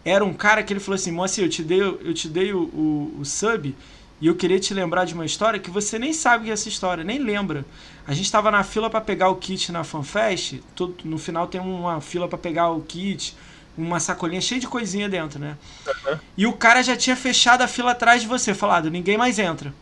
Era 0.05 0.24
um 0.24 0.32
cara 0.32 0.62
que 0.62 0.73
ele 0.73 0.78
falou 0.78 0.94
assim, 0.94 1.10
moça, 1.10 1.40
eu 1.40 1.48
te 1.48 1.64
dei, 1.64 1.82
eu 1.82 2.14
te 2.14 2.28
dei 2.28 2.52
o, 2.52 2.60
o, 2.60 3.16
o 3.18 3.24
sub 3.24 3.74
e 4.20 4.27
eu 4.27 4.35
queria 4.35 4.59
te 4.59 4.73
lembrar 4.73 5.05
de 5.05 5.14
uma 5.14 5.27
história 5.27 5.60
que 5.60 5.70
você 5.70 5.98
nem 5.98 6.12
sabe 6.12 6.44
que 6.44 6.51
é 6.51 6.52
essa 6.55 6.68
história, 6.68 7.05
nem 7.05 7.18
lembra. 7.18 7.66
A 8.07 8.15
gente 8.15 8.27
estava 8.27 8.51
na 8.51 8.62
fila 8.62 8.89
para 8.89 9.01
pegar 9.01 9.28
o 9.28 9.37
kit 9.37 9.73
na 9.73 9.83
FanFest. 9.83 10.61
Todo, 10.74 10.95
no 11.05 11.19
final 11.19 11.47
tem 11.47 11.61
uma 11.61 12.01
fila 12.01 12.28
para 12.28 12.39
pegar 12.39 12.70
o 12.70 12.81
kit, 12.81 13.37
uma 13.77 13.99
sacolinha 13.99 14.41
cheia 14.41 14.61
de 14.61 14.69
coisinha 14.69 15.09
dentro, 15.09 15.39
né? 15.39 15.57
Uhum. 15.87 16.19
E 16.37 16.47
o 16.47 16.53
cara 16.53 16.83
já 16.83 16.97
tinha 16.97 17.16
fechado 17.16 17.62
a 17.62 17.69
fila 17.69 17.91
atrás 17.91 18.23
de 18.23 18.28
você, 18.28 18.55
falado: 18.55 18.91
ninguém 18.91 19.19
mais 19.19 19.39
entra. 19.39 19.74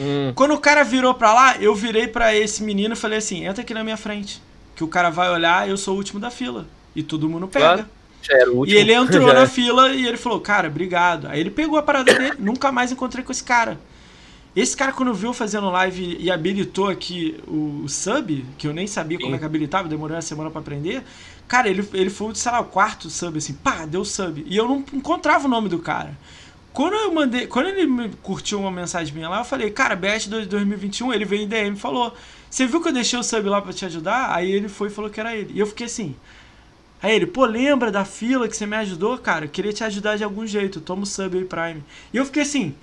Hum. 0.00 0.32
Quando 0.34 0.54
o 0.54 0.58
cara 0.58 0.82
virou 0.82 1.14
pra 1.14 1.32
lá, 1.32 1.56
eu 1.58 1.74
virei 1.74 2.08
para 2.08 2.34
esse 2.34 2.62
menino 2.62 2.94
e 2.94 2.96
falei 2.96 3.18
assim: 3.18 3.44
entra 3.44 3.62
aqui 3.62 3.74
na 3.74 3.84
minha 3.84 3.96
frente. 3.96 4.42
Que 4.74 4.82
o 4.82 4.88
cara 4.88 5.10
vai 5.10 5.30
olhar, 5.30 5.68
eu 5.68 5.76
sou 5.76 5.94
o 5.94 5.98
último 5.98 6.18
da 6.18 6.30
fila. 6.30 6.66
E 6.96 7.02
todo 7.02 7.28
mundo 7.28 7.46
pega. 7.46 7.66
Claro. 7.66 7.88
E 8.66 8.74
ele 8.74 8.92
entrou 8.92 9.30
na 9.34 9.46
fila 9.46 9.90
e 9.90 10.06
ele 10.06 10.16
falou, 10.16 10.40
cara, 10.40 10.68
obrigado. 10.68 11.26
Aí 11.28 11.40
ele 11.40 11.50
pegou 11.50 11.78
a 11.78 11.82
parada 11.82 12.12
dele, 12.14 12.36
nunca 12.38 12.72
mais 12.72 12.90
encontrei 12.90 13.22
com 13.22 13.30
esse 13.30 13.44
cara. 13.44 13.78
Esse 14.56 14.76
cara, 14.76 14.92
quando 14.92 15.12
viu 15.12 15.32
fazendo 15.32 15.68
live 15.68 16.16
e 16.20 16.30
habilitou 16.30 16.88
aqui 16.88 17.42
o, 17.46 17.82
o 17.84 17.88
sub, 17.88 18.46
que 18.56 18.68
eu 18.68 18.72
nem 18.72 18.86
sabia 18.86 19.18
Sim. 19.18 19.24
como 19.24 19.34
é 19.34 19.38
que 19.38 19.44
habilitava, 19.44 19.88
demorou 19.88 20.14
uma 20.14 20.22
semana 20.22 20.48
para 20.48 20.60
aprender. 20.60 21.02
Cara, 21.48 21.68
ele, 21.68 21.86
ele 21.92 22.08
foi, 22.08 22.32
sei 22.36 22.52
lá, 22.52 22.60
o 22.60 22.66
quarto 22.66 23.10
sub, 23.10 23.36
assim, 23.36 23.54
pá, 23.54 23.84
deu 23.84 24.04
sub. 24.04 24.44
E 24.46 24.56
eu 24.56 24.68
não 24.68 24.84
encontrava 24.92 25.46
o 25.46 25.50
nome 25.50 25.68
do 25.68 25.80
cara. 25.80 26.16
Quando 26.72 26.94
eu 26.94 27.12
mandei, 27.12 27.46
quando 27.48 27.68
ele 27.68 27.86
me 27.86 28.10
curtiu 28.22 28.60
uma 28.60 28.70
mensagem 28.70 29.12
minha 29.12 29.28
lá, 29.28 29.38
eu 29.38 29.44
falei, 29.44 29.70
cara, 29.70 29.96
BS 29.96 30.28
2021, 30.28 31.12
ele 31.12 31.24
veio 31.24 31.42
em 31.42 31.48
DM 31.48 31.76
e 31.76 31.78
falou: 31.78 32.14
Você 32.48 32.66
viu 32.66 32.80
que 32.80 32.88
eu 32.88 32.92
deixei 32.92 33.18
o 33.18 33.22
sub 33.22 33.48
lá 33.48 33.60
pra 33.60 33.72
te 33.72 33.84
ajudar? 33.84 34.34
Aí 34.34 34.50
ele 34.50 34.68
foi 34.68 34.88
e 34.88 34.90
falou 34.90 35.10
que 35.10 35.18
era 35.18 35.36
ele. 35.36 35.52
E 35.52 35.58
eu 35.58 35.66
fiquei 35.66 35.86
assim. 35.86 36.14
Aí 37.02 37.14
ele, 37.14 37.26
pô, 37.26 37.44
lembra 37.44 37.90
da 37.92 38.04
fila 38.04 38.48
que 38.48 38.56
você 38.56 38.66
me 38.66 38.76
ajudou, 38.76 39.18
cara? 39.18 39.44
Eu 39.44 39.48
queria 39.48 39.72
te 39.72 39.84
ajudar 39.84 40.16
de 40.16 40.24
algum 40.24 40.46
jeito, 40.46 40.80
toma 40.80 41.02
o 41.02 41.06
sub 41.06 41.36
aí, 41.36 41.44
Prime. 41.44 41.84
E 42.12 42.16
eu 42.16 42.24
fiquei 42.24 42.42
assim, 42.42 42.74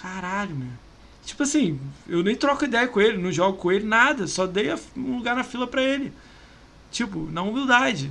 caralho, 0.00 0.54
meu. 0.54 0.89
Tipo 1.24 1.42
assim, 1.42 1.78
eu 2.08 2.22
nem 2.22 2.34
troco 2.34 2.64
ideia 2.64 2.88
com 2.88 3.00
ele, 3.00 3.18
não 3.18 3.30
jogo 3.30 3.56
com 3.56 3.70
ele, 3.70 3.86
nada, 3.86 4.26
só 4.26 4.46
dei 4.46 4.72
um 4.96 5.16
lugar 5.16 5.36
na 5.36 5.44
fila 5.44 5.66
pra 5.66 5.82
ele. 5.82 6.12
Tipo, 6.90 7.28
na 7.30 7.42
humildade. 7.42 8.10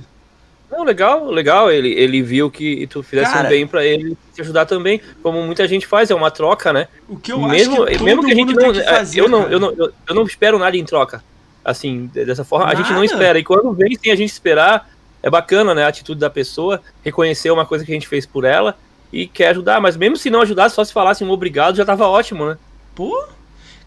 Não, 0.70 0.84
legal, 0.84 1.28
legal. 1.30 1.70
Ele, 1.70 1.90
ele 1.92 2.22
viu 2.22 2.50
que 2.50 2.86
tu 2.86 3.02
fizesse 3.02 3.32
Cara, 3.32 3.46
um 3.46 3.50
bem 3.50 3.66
para 3.66 3.84
ele 3.84 4.16
te 4.32 4.40
ajudar 4.40 4.66
também, 4.66 5.00
como 5.22 5.42
muita 5.42 5.66
gente 5.66 5.86
faz, 5.86 6.10
é 6.10 6.14
uma 6.14 6.30
troca, 6.30 6.72
né? 6.72 6.86
O 7.08 7.18
que 7.18 7.32
eu 7.32 7.40
mesmo, 7.40 7.82
acho 7.82 7.98
que 7.98 8.04
mesmo 8.04 8.24
que 8.24 8.30
a 8.30 8.34
gente 8.34 8.54
não, 8.54 8.74
fazer, 8.74 9.20
eu 9.20 9.28
não, 9.28 9.42
eu 9.48 9.58
não, 9.58 9.72
eu, 9.72 9.92
eu, 10.08 10.14
não 10.14 10.22
espero 10.22 10.58
nada 10.58 10.76
em 10.76 10.84
troca. 10.84 11.22
Assim, 11.64 12.06
dessa 12.06 12.44
forma, 12.44 12.66
nada. 12.66 12.78
a 12.78 12.82
gente 12.82 12.94
não 12.94 13.04
espera. 13.04 13.38
E 13.38 13.44
quando 13.44 13.72
vem 13.72 13.94
sem 13.96 14.12
a 14.12 14.16
gente 14.16 14.30
esperar, 14.30 14.88
é 15.22 15.28
bacana, 15.28 15.74
né? 15.74 15.84
A 15.84 15.88
atitude 15.88 16.20
da 16.20 16.30
pessoa, 16.30 16.80
reconhecer 17.02 17.50
uma 17.50 17.66
coisa 17.66 17.84
que 17.84 17.90
a 17.90 17.94
gente 17.94 18.08
fez 18.08 18.24
por 18.24 18.44
ela 18.44 18.78
e 19.12 19.26
quer 19.26 19.48
ajudar. 19.48 19.80
Mas 19.80 19.96
mesmo 19.96 20.16
se 20.16 20.30
não 20.30 20.40
ajudar, 20.40 20.70
só 20.70 20.84
se 20.84 20.92
falasse 20.92 21.24
um 21.24 21.30
obrigado, 21.30 21.76
já 21.76 21.84
tava 21.84 22.06
ótimo, 22.06 22.46
né? 22.46 22.56
Pô, 22.94 23.24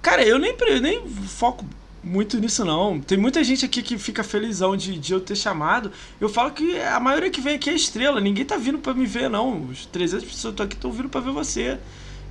cara, 0.01 0.23
eu 0.23 0.39
nem, 0.39 0.55
eu 0.67 0.81
nem 0.81 1.07
foco 1.07 1.65
muito 2.03 2.37
nisso 2.39 2.65
não. 2.65 2.99
Tem 2.99 3.17
muita 3.17 3.43
gente 3.43 3.65
aqui 3.65 3.81
que 3.81 3.97
fica 3.97 4.23
felizão 4.23 4.75
de, 4.75 4.99
de 4.99 5.13
eu 5.13 5.21
ter 5.21 5.35
chamado. 5.35 5.91
Eu 6.19 6.27
falo 6.27 6.51
que 6.51 6.77
a 6.79 6.99
maioria 6.99 7.29
que 7.29 7.39
vem 7.39 7.55
aqui 7.55 7.69
é 7.69 7.73
estrela. 7.73 8.19
Ninguém 8.19 8.43
tá 8.43 8.57
vindo 8.57 8.77
para 8.77 8.93
me 8.93 9.05
ver, 9.05 9.29
não. 9.29 9.63
Os 9.65 9.85
300 9.85 10.25
pessoas 10.25 10.41
que 10.41 10.49
estão 10.49 10.65
aqui 10.65 10.75
estão 10.75 10.91
vindo 10.91 11.09
para 11.09 11.21
ver 11.21 11.31
você. 11.31 11.79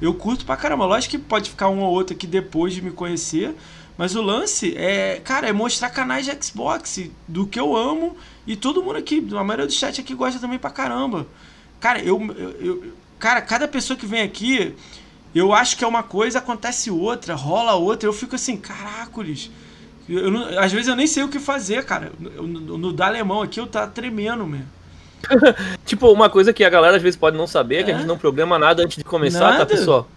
Eu 0.01 0.13
curto 0.13 0.45
pra 0.45 0.57
caramba. 0.57 0.85
Lógico 0.85 1.13
que 1.13 1.19
pode 1.19 1.49
ficar 1.51 1.69
um 1.69 1.81
ou 1.81 1.91
outro 1.91 2.15
aqui 2.15 2.27
depois 2.27 2.75
de 2.75 2.83
me 2.83 2.91
conhecer. 2.91 3.55
Mas 3.97 4.15
o 4.15 4.23
lance 4.23 4.77
é, 4.77 5.21
cara, 5.25 5.49
é 5.49 5.53
mostrar 5.53 5.91
canais 5.91 6.27
de 6.27 6.45
Xbox 6.45 7.11
do 7.27 7.47
que 7.47 7.59
eu 7.59 7.77
amo. 7.77 8.17
E 8.47 8.57
todo 8.57 8.83
mundo 8.83 8.97
aqui, 8.97 9.27
a 9.33 9.45
maioria 9.45 9.67
do 9.67 9.73
chat 9.73 10.01
aqui 10.01 10.15
gosta 10.15 10.39
também 10.39 10.59
pra 10.59 10.71
caramba. 10.71 11.27
Cara, 11.81 12.01
eu, 12.01 12.21
eu, 12.37 12.51
eu 12.61 12.93
cara, 13.19 13.41
cada 13.41 13.69
pessoa 13.69 13.97
que 13.97 14.07
vem 14.07 14.23
aqui, 14.23 14.75
eu 15.35 15.53
acho 15.53 15.77
que 15.77 15.85
é 15.85 15.87
uma 15.87 16.03
coisa, 16.03 16.39
acontece 16.39 16.91
outra, 16.91 17.35
rola 17.35 17.75
outra. 17.75 18.09
Eu 18.09 18.13
fico 18.13 18.35
assim, 18.35 18.57
caracoles. 18.57 19.51
Eu 20.09 20.31
não, 20.31 20.59
às 20.59 20.73
vezes 20.73 20.89
eu 20.89 20.97
nem 20.97 21.07
sei 21.07 21.23
o 21.23 21.29
que 21.29 21.39
fazer, 21.39 21.85
cara. 21.85 22.13
No, 22.19 22.77
no 22.77 22.93
da 22.93 23.07
alemão 23.07 23.43
aqui 23.43 23.59
eu 23.59 23.67
tá 23.67 23.87
tremendo, 23.87 24.47
mesmo. 24.47 24.67
tipo, 25.87 26.11
uma 26.11 26.29
coisa 26.29 26.53
que 26.53 26.65
a 26.65 26.71
galera 26.71 26.97
às 26.97 27.03
vezes 27.03 27.17
pode 27.17 27.37
não 27.37 27.47
saber, 27.47 27.77
é 27.77 27.83
que 27.85 27.91
a 27.91 27.95
gente 27.95 28.05
é? 28.05 28.07
não 28.07 28.19
programa 28.19 28.59
nada 28.59 28.83
antes 28.83 28.97
de 28.97 29.05
começar, 29.05 29.39
tá, 29.39 29.51
nada. 29.53 29.67
tá, 29.67 29.67
pessoal? 29.67 30.09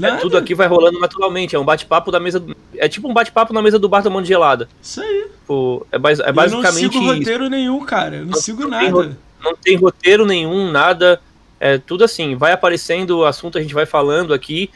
É, 0.00 0.16
tudo 0.16 0.38
aqui 0.38 0.54
vai 0.54 0.66
rolando 0.66 0.98
naturalmente, 0.98 1.54
é 1.54 1.58
um 1.58 1.64
bate-papo 1.64 2.10
da 2.10 2.18
mesa. 2.18 2.40
Do, 2.40 2.56
é 2.76 2.88
tipo 2.88 3.08
um 3.08 3.12
bate-papo 3.12 3.52
na 3.52 3.60
mesa 3.60 3.78
do 3.78 3.88
bar 3.88 4.02
da 4.02 4.08
mão 4.08 4.22
de 4.22 4.28
gelada. 4.28 4.68
Isso 4.80 5.02
aí. 5.02 5.26
Tipo, 5.40 5.86
é, 5.92 5.96
é 5.96 5.98
basicamente. 5.98 6.56
Eu 6.56 6.62
não 6.62 6.72
sigo 6.72 7.04
roteiro 7.04 7.50
nenhum, 7.50 7.84
cara. 7.84 8.16
Eu 8.16 8.22
não, 8.22 8.30
não 8.30 8.40
sigo 8.40 8.62
não 8.62 8.70
nada. 8.70 9.02
Tem, 9.02 9.16
não 9.44 9.56
tem 9.56 9.76
roteiro 9.76 10.24
nenhum, 10.24 10.70
nada. 10.70 11.20
É 11.62 11.78
tudo 11.78 12.02
assim, 12.02 12.34
vai 12.34 12.50
aparecendo 12.50 13.18
o 13.18 13.24
assunto, 13.24 13.56
a 13.56 13.60
gente 13.60 13.72
vai 13.72 13.86
falando 13.86 14.34
aqui. 14.34 14.68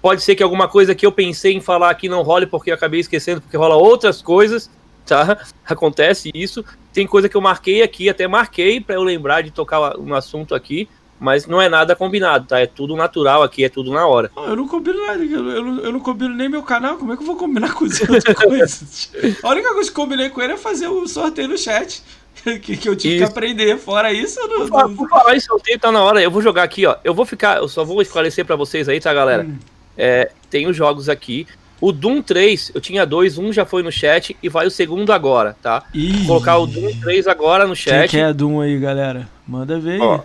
Pode 0.00 0.22
ser 0.22 0.34
que 0.34 0.42
alguma 0.42 0.66
coisa 0.66 0.92
que 0.92 1.06
eu 1.06 1.12
pensei 1.12 1.52
em 1.52 1.60
falar 1.60 1.88
aqui 1.88 2.08
não 2.08 2.22
role 2.22 2.46
porque 2.46 2.72
eu 2.72 2.74
acabei 2.74 2.98
esquecendo, 2.98 3.40
porque 3.40 3.56
rola 3.56 3.76
outras 3.76 4.20
coisas, 4.20 4.68
tá? 5.06 5.38
Acontece 5.64 6.32
isso. 6.34 6.64
Tem 6.92 7.06
coisa 7.06 7.28
que 7.28 7.36
eu 7.36 7.40
marquei 7.40 7.80
aqui, 7.80 8.08
até 8.08 8.26
marquei 8.26 8.80
para 8.80 8.96
eu 8.96 9.04
lembrar 9.04 9.42
de 9.42 9.52
tocar 9.52 9.96
um 9.96 10.12
assunto 10.16 10.52
aqui, 10.52 10.88
mas 11.16 11.46
não 11.46 11.62
é 11.62 11.68
nada 11.68 11.94
combinado, 11.94 12.48
tá? 12.48 12.58
É 12.58 12.66
tudo 12.66 12.96
natural 12.96 13.44
aqui, 13.44 13.62
é 13.62 13.68
tudo 13.68 13.92
na 13.92 14.04
hora. 14.04 14.28
eu 14.36 14.56
não 14.56 14.66
combino 14.66 15.06
nada, 15.06 15.24
eu, 15.24 15.62
não, 15.62 15.78
eu 15.78 15.92
não 15.92 16.00
combino 16.00 16.34
nem 16.34 16.48
meu 16.48 16.64
canal, 16.64 16.96
como 16.96 17.12
é 17.12 17.16
que 17.16 17.22
eu 17.22 17.26
vou 17.26 17.36
combinar 17.36 17.72
com 17.74 17.84
outras 17.86 18.24
coisas? 18.24 19.12
A 19.44 19.50
única 19.50 19.72
coisa 19.74 19.88
que 19.88 19.94
combinei 19.94 20.28
com 20.28 20.42
ele 20.42 20.54
é 20.54 20.56
fazer 20.56 20.88
o 20.88 21.06
sorteio 21.06 21.46
no 21.46 21.56
chat. 21.56 22.02
Que, 22.60 22.76
que 22.76 22.88
eu 22.88 22.96
tive 22.96 23.16
isso. 23.16 23.24
que 23.24 23.30
aprender. 23.30 23.78
Fora 23.78 24.12
isso, 24.12 24.40
eu 24.40 24.48
não. 24.48 24.68
Por, 24.68 24.96
por 24.96 25.08
falar 25.08 25.36
em 25.36 25.40
sorteio, 25.40 25.78
tá 25.78 25.92
na 25.92 26.02
hora. 26.02 26.20
Eu 26.20 26.30
vou 26.30 26.42
jogar 26.42 26.64
aqui, 26.64 26.84
ó. 26.84 26.96
Eu 27.04 27.14
vou 27.14 27.24
ficar. 27.24 27.58
Eu 27.58 27.68
só 27.68 27.84
vou 27.84 28.02
esclarecer 28.02 28.44
para 28.44 28.56
vocês 28.56 28.88
aí, 28.88 28.98
tá, 29.00 29.14
galera? 29.14 29.44
Hum 29.44 29.58
é, 29.96 30.30
tem 30.50 30.66
os 30.66 30.76
jogos 30.76 31.08
aqui. 31.08 31.46
O 31.80 31.90
Doom 31.90 32.22
3, 32.22 32.72
eu 32.74 32.80
tinha 32.80 33.04
dois, 33.04 33.38
um 33.38 33.52
já 33.52 33.64
foi 33.64 33.82
no 33.82 33.90
chat 33.90 34.36
e 34.40 34.48
vai 34.48 34.66
o 34.66 34.70
segundo 34.70 35.12
agora, 35.12 35.56
tá? 35.60 35.82
Ih. 35.92 36.12
Vou 36.18 36.26
colocar 36.26 36.58
o 36.58 36.66
Doom 36.66 37.00
3 37.00 37.26
agora 37.26 37.66
no 37.66 37.74
chat. 37.74 38.08
Quem 38.08 38.20
é 38.20 38.32
Doom 38.32 38.60
aí, 38.60 38.78
galera? 38.78 39.28
Manda 39.46 39.80
ver. 39.80 40.00
Ó, 40.00 40.20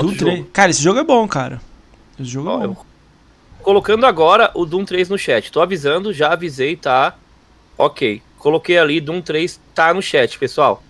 Doom 0.00 0.14
3. 0.14 0.38
Jogo. 0.38 0.50
Cara, 0.52 0.70
esse 0.70 0.82
jogo 0.82 0.98
é 0.98 1.04
bom, 1.04 1.26
cara. 1.28 1.60
Esse 2.18 2.30
jogo 2.30 2.48
Ó, 2.48 2.64
é 2.64 2.66
bom. 2.66 2.84
Colocando 3.62 4.06
agora 4.06 4.50
o 4.54 4.66
Doom 4.66 4.84
3 4.84 5.08
no 5.08 5.18
chat. 5.18 5.52
Tô 5.52 5.60
avisando, 5.60 6.12
já 6.12 6.32
avisei, 6.32 6.74
tá? 6.74 7.14
Ok. 7.78 8.20
Coloquei 8.38 8.76
ali, 8.76 9.00
Doom 9.00 9.20
3 9.20 9.60
tá 9.72 9.94
no 9.94 10.02
chat, 10.02 10.36
pessoal. 10.36 10.82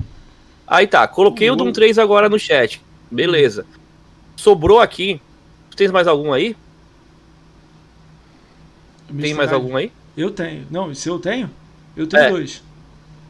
Aí 0.66 0.86
tá, 0.86 1.06
coloquei 1.06 1.48
o 1.50 1.56
Doom 1.56 1.72
3 1.72 1.98
agora 1.98 2.28
no 2.28 2.38
chat. 2.38 2.82
Beleza. 3.10 3.64
Sobrou 4.34 4.80
aqui. 4.80 5.20
Tens 5.76 5.90
mais 5.90 6.08
algum 6.08 6.32
aí? 6.32 6.56
Tem 9.20 9.34
mais 9.34 9.52
algum 9.52 9.76
aí? 9.76 9.92
Eu 10.16 10.30
tenho. 10.30 10.66
Não, 10.70 10.92
se 10.94 11.08
eu 11.08 11.18
tenho, 11.18 11.50
eu 11.96 12.06
tenho 12.06 12.22
é. 12.22 12.30
dois. 12.30 12.62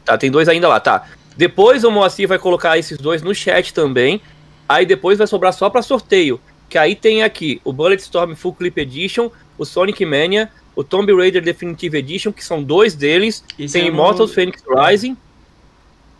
Tá, 0.03 0.17
tem 0.17 0.31
dois 0.31 0.47
ainda 0.47 0.67
lá, 0.67 0.79
tá. 0.79 1.07
Depois 1.35 1.83
o 1.83 1.91
Moacir 1.91 2.27
vai 2.27 2.39
colocar 2.39 2.77
esses 2.77 2.97
dois 2.97 3.21
no 3.21 3.35
chat 3.35 3.73
também. 3.73 4.21
Aí 4.67 4.85
depois 4.85 5.17
vai 5.17 5.27
sobrar 5.27 5.53
só 5.53 5.69
para 5.69 5.81
sorteio. 5.81 6.39
Que 6.69 6.77
aí 6.77 6.95
tem 6.95 7.23
aqui 7.23 7.61
o 7.63 7.71
Bulletstorm 7.71 8.33
Full 8.33 8.53
Clip 8.55 8.81
Edition, 8.81 9.29
o 9.57 9.65
Sonic 9.65 10.03
Mania, 10.05 10.49
o 10.75 10.83
Tomb 10.83 11.13
Raider 11.13 11.43
Definitive 11.43 11.97
Edition, 11.97 12.31
que 12.31 12.43
são 12.43 12.63
dois 12.63 12.95
deles. 12.95 13.43
Esse 13.59 13.73
tem 13.73 13.87
Immortals 13.87 14.33
Phoenix 14.33 14.63
Rising 14.67 15.15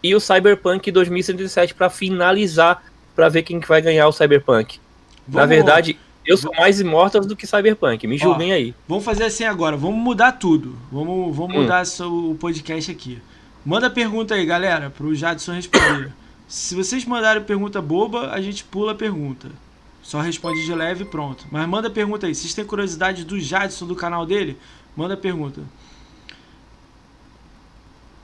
e 0.01 0.15
o 0.15 0.19
Cyberpunk 0.19 0.91
2077 0.91 1.73
para 1.73 1.89
finalizar, 1.89 2.83
para 3.15 3.29
ver 3.29 3.43
quem 3.43 3.59
que 3.59 3.67
vai 3.67 3.81
ganhar 3.81 4.07
o 4.07 4.11
Cyberpunk. 4.11 4.79
Vamos... 5.27 5.41
Na 5.41 5.45
verdade, 5.45 5.99
eu 6.25 6.37
sou 6.37 6.51
mais 6.55 6.79
Immortals 6.79 7.25
do 7.25 7.35
que 7.35 7.47
Cyberpunk, 7.47 8.05
me 8.07 8.17
julguem 8.17 8.51
Ó, 8.51 8.55
aí. 8.55 8.75
Vamos 8.87 9.03
fazer 9.03 9.25
assim 9.25 9.43
agora, 9.43 9.75
vamos 9.75 9.99
mudar 9.99 10.33
tudo. 10.33 10.77
Vamos, 10.91 11.35
vamos 11.35 11.55
hum. 11.55 11.61
mudar 11.61 11.83
o 12.01 12.35
podcast 12.35 12.91
aqui. 12.91 13.19
Manda 13.65 13.89
pergunta 13.89 14.35
aí, 14.35 14.45
galera, 14.45 14.89
pro 14.89 15.13
Jadson 15.13 15.53
responder. 15.53 16.13
Se 16.47 16.73
vocês 16.75 17.03
mandarem 17.03 17.43
pergunta 17.43 17.81
boba, 17.81 18.31
a 18.31 18.39
gente 18.39 18.63
pula 18.63 18.93
a 18.93 18.95
pergunta. 18.95 19.49
Só 20.01 20.21
responde 20.21 20.63
de 20.63 20.73
leve 20.73 21.03
e 21.03 21.07
pronto. 21.07 21.45
Mas 21.51 21.67
manda 21.67 21.89
pergunta 21.89 22.25
aí. 22.25 22.33
Vocês 22.33 22.53
têm 22.53 22.63
curiosidade 22.63 23.25
do 23.25 23.37
Jadson, 23.37 23.85
do 23.85 23.93
canal 23.93 24.25
dele? 24.25 24.57
Manda 24.95 25.17
pergunta 25.17 25.61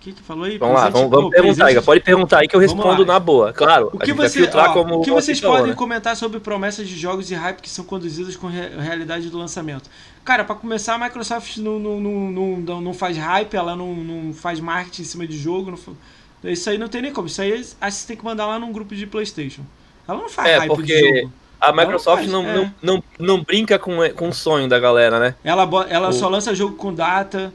que, 0.03 0.11
que 0.11 0.21
falou 0.21 0.43
aí? 0.43 0.57
Vamos 0.57 0.75
lá, 0.75 0.89
vamos, 0.89 1.09
vamos 1.09 1.31
perguntar 1.31 1.67
aí. 1.67 1.81
Pode 1.81 2.01
perguntar 2.01 2.39
aí 2.39 2.47
que 2.47 2.55
eu 2.55 2.59
respondo 2.59 3.05
na 3.05 3.17
boa. 3.19 3.53
Claro, 3.53 3.89
o 3.93 3.97
que, 3.97 4.11
você, 4.11 4.49
ó, 4.53 4.73
como 4.73 4.99
o 4.99 5.01
que 5.01 5.09
vocês 5.09 5.39
podem 5.39 5.67
né? 5.67 5.73
comentar 5.73 6.17
sobre 6.17 6.41
promessas 6.41 6.87
de 6.87 6.97
jogos 6.97 7.31
e 7.31 7.35
hype 7.35 7.61
que 7.61 7.69
são 7.69 7.85
conduzidas 7.85 8.35
com 8.35 8.47
a 8.47 8.81
realidade 8.81 9.29
do 9.29 9.37
lançamento? 9.37 9.89
Cara, 10.25 10.43
para 10.43 10.55
começar, 10.55 10.95
a 10.95 10.97
Microsoft 10.97 11.57
não, 11.57 11.79
não, 11.79 11.99
não, 12.01 12.57
não, 12.57 12.81
não 12.81 12.93
faz 12.93 13.17
hype, 13.17 13.53
ela 13.55 13.75
não, 13.75 13.95
não 13.95 14.33
faz 14.33 14.59
marketing 14.59 15.03
em 15.03 15.05
cima 15.05 15.25
de 15.25 15.37
jogo. 15.37 15.71
Não, 15.71 16.51
isso 16.51 16.69
aí 16.69 16.77
não 16.77 16.89
tem 16.89 17.01
nem 17.01 17.13
como. 17.13 17.27
Isso 17.27 17.41
aí 17.41 17.53
acho 17.53 17.75
que 17.79 17.91
você 17.91 18.07
tem 18.07 18.17
que 18.17 18.25
mandar 18.25 18.45
lá 18.45 18.59
num 18.59 18.73
grupo 18.73 18.93
de 18.93 19.07
PlayStation. 19.07 19.61
Ela 20.05 20.19
não 20.19 20.29
faz 20.29 20.49
é, 20.49 20.57
hype 20.57 20.67
porque... 20.67 20.93
de 20.93 21.19
jogo. 21.19 21.33
A 21.61 21.71
Microsoft 21.71 22.27
não, 22.27 22.43
faz, 22.43 22.55
não, 22.55 22.63
é. 22.63 22.71
não, 22.81 22.95
não, 22.95 23.03
não, 23.17 23.41
brinca 23.41 23.79
com, 23.79 23.97
com 24.17 24.27
o 24.27 24.33
sonho 24.33 24.67
da 24.67 24.77
galera, 24.77 25.17
né? 25.17 25.33
Ela, 25.45 25.63
ela 25.87 26.09
o... 26.09 26.13
só 26.13 26.27
lança 26.27 26.53
jogo 26.53 26.75
com 26.75 26.93
data, 26.93 27.53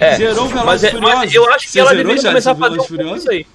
é, 0.00 0.16
zerou 0.16 0.48
Velozes 0.48 0.84
é, 0.84 0.90
Furiosos. 0.90 1.34
Eu 1.34 1.52
acho 1.52 1.66
que 1.66 1.72
Você 1.72 1.80
ela 1.80 1.94
deveria 1.94 2.22
começar 2.22 2.52
a 2.52 2.54
fazer 2.54 2.80
um 3.04 3.16
isso 3.16 3.30
aí. 3.30 3.46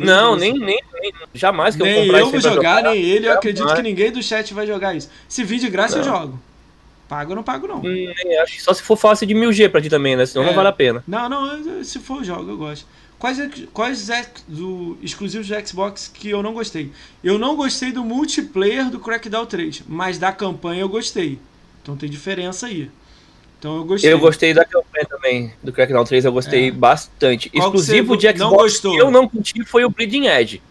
Não, 0.00 0.36
nem, 0.36 0.52
nem, 0.52 0.80
nem, 1.00 1.12
jamais 1.34 1.74
que 1.74 1.82
nem 1.82 1.92
eu 1.92 2.02
comprar 2.02 2.20
eu 2.20 2.30
vou 2.30 2.40
jogar, 2.40 2.82
nem 2.84 3.02
ele. 3.02 3.26
Eu 3.26 3.32
acredito 3.32 3.74
que 3.74 3.82
ninguém 3.82 4.12
do 4.12 4.22
chat 4.22 4.54
vai 4.54 4.66
jogar 4.66 4.94
isso. 4.94 5.10
Se 5.28 5.42
vir 5.42 5.58
de 5.58 5.68
graça, 5.68 5.98
não. 5.98 6.04
eu 6.04 6.12
jogo. 6.12 6.40
Pago 7.08 7.30
ou 7.30 7.36
não 7.36 7.42
pago, 7.42 7.66
não. 7.66 7.82
Acho. 8.42 8.60
Só 8.60 8.72
se 8.72 8.82
for 8.82 8.96
fácil 8.96 9.26
de 9.26 9.34
1000G 9.34 9.68
pra 9.68 9.80
ti 9.80 9.88
também, 9.88 10.16
né? 10.16 10.26
Senão 10.26 10.44
é. 10.44 10.48
não 10.48 10.54
vale 10.54 10.68
a 10.68 10.72
pena. 10.72 11.02
Não, 11.06 11.28
não, 11.28 11.84
se 11.84 11.98
for, 11.98 12.18
eu 12.18 12.24
jogo, 12.24 12.50
eu 12.50 12.56
gosto. 12.56 12.86
Quais, 13.18 13.38
quais 13.72 14.08
do, 14.46 14.98
exclusivos 15.02 15.48
do 15.48 15.66
Xbox 15.66 16.10
que 16.12 16.30
eu 16.30 16.42
não 16.42 16.52
gostei? 16.52 16.92
Eu 17.24 17.38
não 17.38 17.56
gostei 17.56 17.90
do 17.90 18.04
multiplayer 18.04 18.90
do 18.90 19.00
Crackdown 19.00 19.46
3, 19.46 19.84
mas 19.88 20.18
da 20.18 20.32
campanha 20.32 20.82
eu 20.82 20.88
gostei. 20.88 21.38
Então 21.82 21.96
tem 21.96 22.10
diferença 22.10 22.66
aí. 22.66 22.90
Então 23.58 23.76
eu 23.76 23.84
gostei. 23.84 24.12
Eu 24.12 24.18
gostei 24.18 24.54
da 24.54 24.64
campanha 24.64 25.06
também, 25.08 25.52
do 25.62 25.72
Crackdown 25.72 26.04
3, 26.04 26.24
eu 26.24 26.32
gostei 26.32 26.68
é. 26.68 26.70
bastante. 26.70 27.48
Qual 27.50 27.64
Exclusivo 27.64 28.16
de 28.16 28.26
Xbox 28.26 28.40
não 28.40 28.50
gostou? 28.50 28.92
que 28.92 28.98
eu 28.98 29.10
não 29.10 29.28
curti 29.28 29.64
foi 29.64 29.84
o 29.84 29.90
Bleeding 29.90 30.26
Edge. 30.26 30.62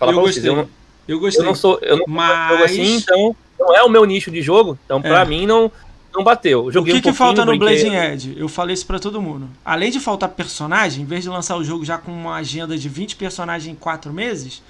Eu 0.00 0.12
gostei. 0.12 0.42
Vocês, 0.42 0.44
eu, 0.44 0.56
não, 0.56 0.68
eu 1.08 1.20
gostei. 1.20 1.42
Eu 1.42 1.46
não 1.46 1.54
sou, 1.54 1.78
eu 1.80 1.98
não 1.98 2.04
Mas... 2.08 2.50
jogo 2.50 2.64
assim, 2.64 2.96
então 2.96 3.36
não 3.58 3.74
é 3.74 3.82
o 3.82 3.88
meu 3.88 4.04
nicho 4.04 4.30
de 4.30 4.42
jogo. 4.42 4.78
Então, 4.84 5.00
pra 5.00 5.22
é. 5.22 5.24
mim, 5.24 5.46
não, 5.46 5.70
não 6.12 6.24
bateu. 6.24 6.70
Joguei 6.70 6.94
o 6.94 7.00
que, 7.00 7.08
um 7.08 7.12
que 7.12 7.16
falta 7.16 7.44
no. 7.44 7.56
Blazing 7.58 7.94
Edge? 7.94 8.34
Eu 8.36 8.48
falei 8.48 8.74
isso 8.74 8.86
pra 8.86 8.98
todo 8.98 9.20
mundo. 9.20 9.48
Além 9.64 9.90
de 9.90 10.00
faltar 10.00 10.28
personagem, 10.30 11.02
em 11.02 11.06
vez 11.06 11.22
de 11.22 11.28
lançar 11.28 11.56
o 11.56 11.64
jogo 11.64 11.84
já 11.84 11.98
com 11.98 12.10
uma 12.10 12.36
agenda 12.36 12.76
de 12.76 12.88
20 12.88 13.16
personagens 13.16 13.72
em 13.72 13.76
4 13.76 14.12
meses, 14.12 14.62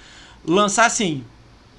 lançar 0.45 0.85
assim: 0.85 1.23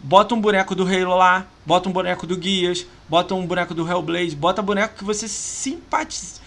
bota 0.03 0.35
um 0.35 0.41
boneco 0.41 0.75
do 0.75 0.85
Halo 0.85 1.16
lá, 1.16 1.47
bota 1.65 1.89
um 1.89 1.93
boneco 1.93 2.27
do 2.27 2.37
Guias, 2.37 2.87
bota 3.09 3.35
um 3.35 3.47
boneco 3.47 3.75
do 3.75 3.89
Hellblade, 3.89 4.37
bota 4.37 4.62
boneco 4.62 4.97
que 4.97 5.05
você 5.05 5.29
simpatiza. 5.29 6.41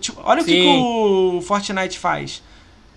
Tipo, 0.00 0.20
olha 0.22 0.42
o 0.42 0.44
que, 0.44 0.52
que 0.52 0.62
Sim. 0.62 0.82
o 0.82 1.40
Fortnite 1.40 1.98
faz. 1.98 2.42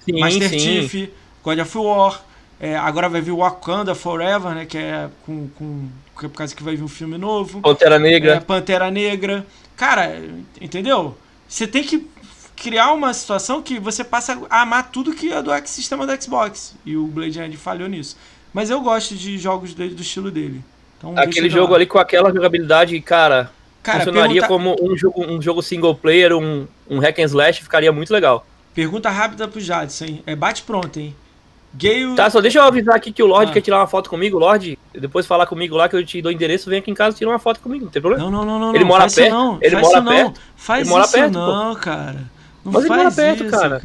Sim, 0.03 0.19
Master 0.19 0.49
sim. 0.49 0.59
Chief, 0.59 1.09
God 1.43 1.59
of 1.59 1.77
War. 1.77 2.21
é, 2.59 2.75
agora 2.75 3.09
vai 3.09 3.21
vir 3.21 3.33
Wakanda 3.33 3.95
Forever, 3.95 4.53
né? 4.53 4.65
Que 4.65 4.77
é 4.77 5.09
com, 5.25 5.47
com, 5.49 5.89
que 6.19 6.25
é 6.25 6.29
por 6.29 6.37
causa 6.37 6.55
que 6.55 6.61
vai 6.61 6.75
vir 6.75 6.83
um 6.83 6.87
filme 6.87 7.17
novo. 7.17 7.61
Pantera 7.61 7.97
Negra. 7.97 8.35
É, 8.35 8.39
Pantera 8.39 8.91
Negra. 8.91 9.45
Cara, 9.75 10.21
entendeu? 10.59 11.17
Você 11.47 11.65
tem 11.65 11.83
que 11.83 12.07
criar 12.55 12.91
uma 12.91 13.13
situação 13.13 13.61
que 13.63 13.79
você 13.79 14.03
passa 14.03 14.39
a 14.47 14.61
amar 14.61 14.91
tudo 14.91 15.13
que 15.13 15.31
é 15.31 15.41
do 15.41 15.51
sistema 15.65 16.05
do 16.05 16.21
Xbox. 16.23 16.75
E 16.85 16.95
o 16.95 17.07
Blade 17.07 17.39
End 17.39 17.57
falhou 17.57 17.89
nisso. 17.89 18.15
Mas 18.53 18.69
eu 18.69 18.81
gosto 18.81 19.15
de 19.15 19.37
jogos 19.37 19.73
dele, 19.73 19.95
do 19.95 20.01
estilo 20.01 20.29
dele. 20.31 20.61
Então, 20.97 21.13
Aquele 21.17 21.47
eu 21.47 21.51
jogo 21.51 21.71
lá. 21.71 21.77
ali 21.77 21.85
com 21.85 21.97
aquela 21.97 22.31
jogabilidade, 22.33 22.99
cara, 23.01 23.49
Cara, 23.81 23.99
funcionaria 23.99 24.41
pergunta, 24.41 24.47
como 24.47 24.75
um 24.91 24.95
jogo, 24.97 25.25
um 25.25 25.41
jogo 25.41 25.61
single 25.63 25.95
player, 25.95 26.35
um, 26.35 26.67
um 26.89 26.99
hack 26.99 27.17
and 27.19 27.23
slash, 27.25 27.61
ficaria 27.63 27.91
muito 27.91 28.11
legal. 28.13 28.45
pergunta 28.73 29.09
rápida 29.09 29.47
pro 29.47 29.59
Jadson, 29.59 30.05
hein? 30.05 30.23
É 30.27 30.35
bate 30.35 30.61
pronto, 30.63 30.99
hein? 30.99 31.15
Gale. 31.73 32.15
Tá, 32.17 32.29
só 32.29 32.41
deixa 32.41 32.59
eu 32.59 32.63
avisar 32.63 32.95
aqui 32.95 33.13
que 33.13 33.23
o 33.23 33.25
Lorde 33.25 33.51
Ah. 33.51 33.53
quer 33.53 33.61
tirar 33.61 33.77
uma 33.79 33.87
foto 33.87 34.09
comigo, 34.09 34.37
Lorde. 34.37 34.77
Depois 34.93 35.25
falar 35.25 35.45
comigo 35.45 35.75
lá 35.77 35.87
que 35.87 35.95
eu 35.95 36.05
te 36.05 36.21
dou 36.21 36.29
o 36.29 36.35
endereço, 36.35 36.69
vem 36.69 36.79
aqui 36.79 36.91
em 36.91 36.93
casa 36.93 37.15
e 37.15 37.19
tira 37.19 37.29
uma 37.31 37.39
foto 37.39 37.61
comigo, 37.61 37.85
não 37.85 37.91
tem 37.91 38.01
problema. 38.01 38.23
Não, 38.25 38.29
não, 38.29 38.45
não, 38.45 38.59
não. 38.59 38.75
Ele 38.75 38.83
mora 38.83 39.03
faz 39.03 39.15
perto? 39.15 39.31
Não. 39.33 39.57
Ele 39.61 39.69
faz 39.71 39.81
mora 39.81 39.95
isso 39.97 40.03
não. 40.03 40.11
perto? 40.11 40.41
Faz 40.57 40.81
Ele 40.81 40.89
mora 40.89 41.03
isso 41.05 41.13
perto, 41.13 41.33
pô. 41.33 41.39
não, 41.39 41.75
cara. 41.75 42.31
Não 42.65 42.71
Mas 42.73 42.81
ele 42.81 42.87
faz 42.89 43.03
mora 43.03 43.15
perto, 43.15 43.43
isso, 43.45 43.57
cara. 43.57 43.81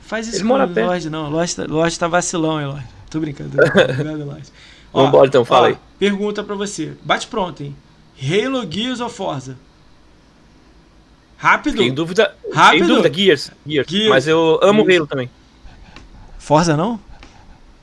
Faz 0.00 0.26
isso 0.28 0.36
Ele 0.36 0.42
com 0.44 0.48
mora 0.48 0.64
o 0.64 0.68
perto. 0.68 0.86
Lorde, 0.86 1.10
não. 1.10 1.28
Lorde 1.28 1.56
tá, 1.56 1.64
Lorde 1.68 1.98
tá 1.98 2.06
vacilão, 2.08 2.60
hein, 2.60 2.66
Lorde. 2.68 2.86
Tô 3.10 3.20
brincando. 3.20 3.50
Tô 3.50 3.56
brincando. 3.62 3.92
Obrigado, 3.92 4.24
Lorde. 4.24 4.52
Ó, 4.92 5.04
Vambora 5.04 5.26
então, 5.26 5.44
fala 5.44 5.66
ó, 5.66 5.70
aí. 5.70 5.78
Pergunta 5.98 6.42
pra 6.42 6.54
você. 6.54 6.92
Bate 7.02 7.26
pronto, 7.26 7.62
hein? 7.62 7.76
Halo, 8.20 8.66
Gears 8.70 9.00
ou 9.00 9.08
Forza? 9.08 9.56
Rápido. 11.36 11.78
Sem 11.78 11.94
dúvida, 11.94 12.34
Rápido? 12.52 12.86
sem 12.86 12.88
dúvida, 12.88 13.14
Gears, 13.14 13.52
Gears. 13.66 13.88
Gears. 13.88 14.08
Mas 14.08 14.26
eu 14.26 14.58
amo 14.62 14.82
Gears. 14.82 14.96
Halo 14.98 15.06
também. 15.06 15.30
Forza 16.38 16.76
não? 16.76 16.98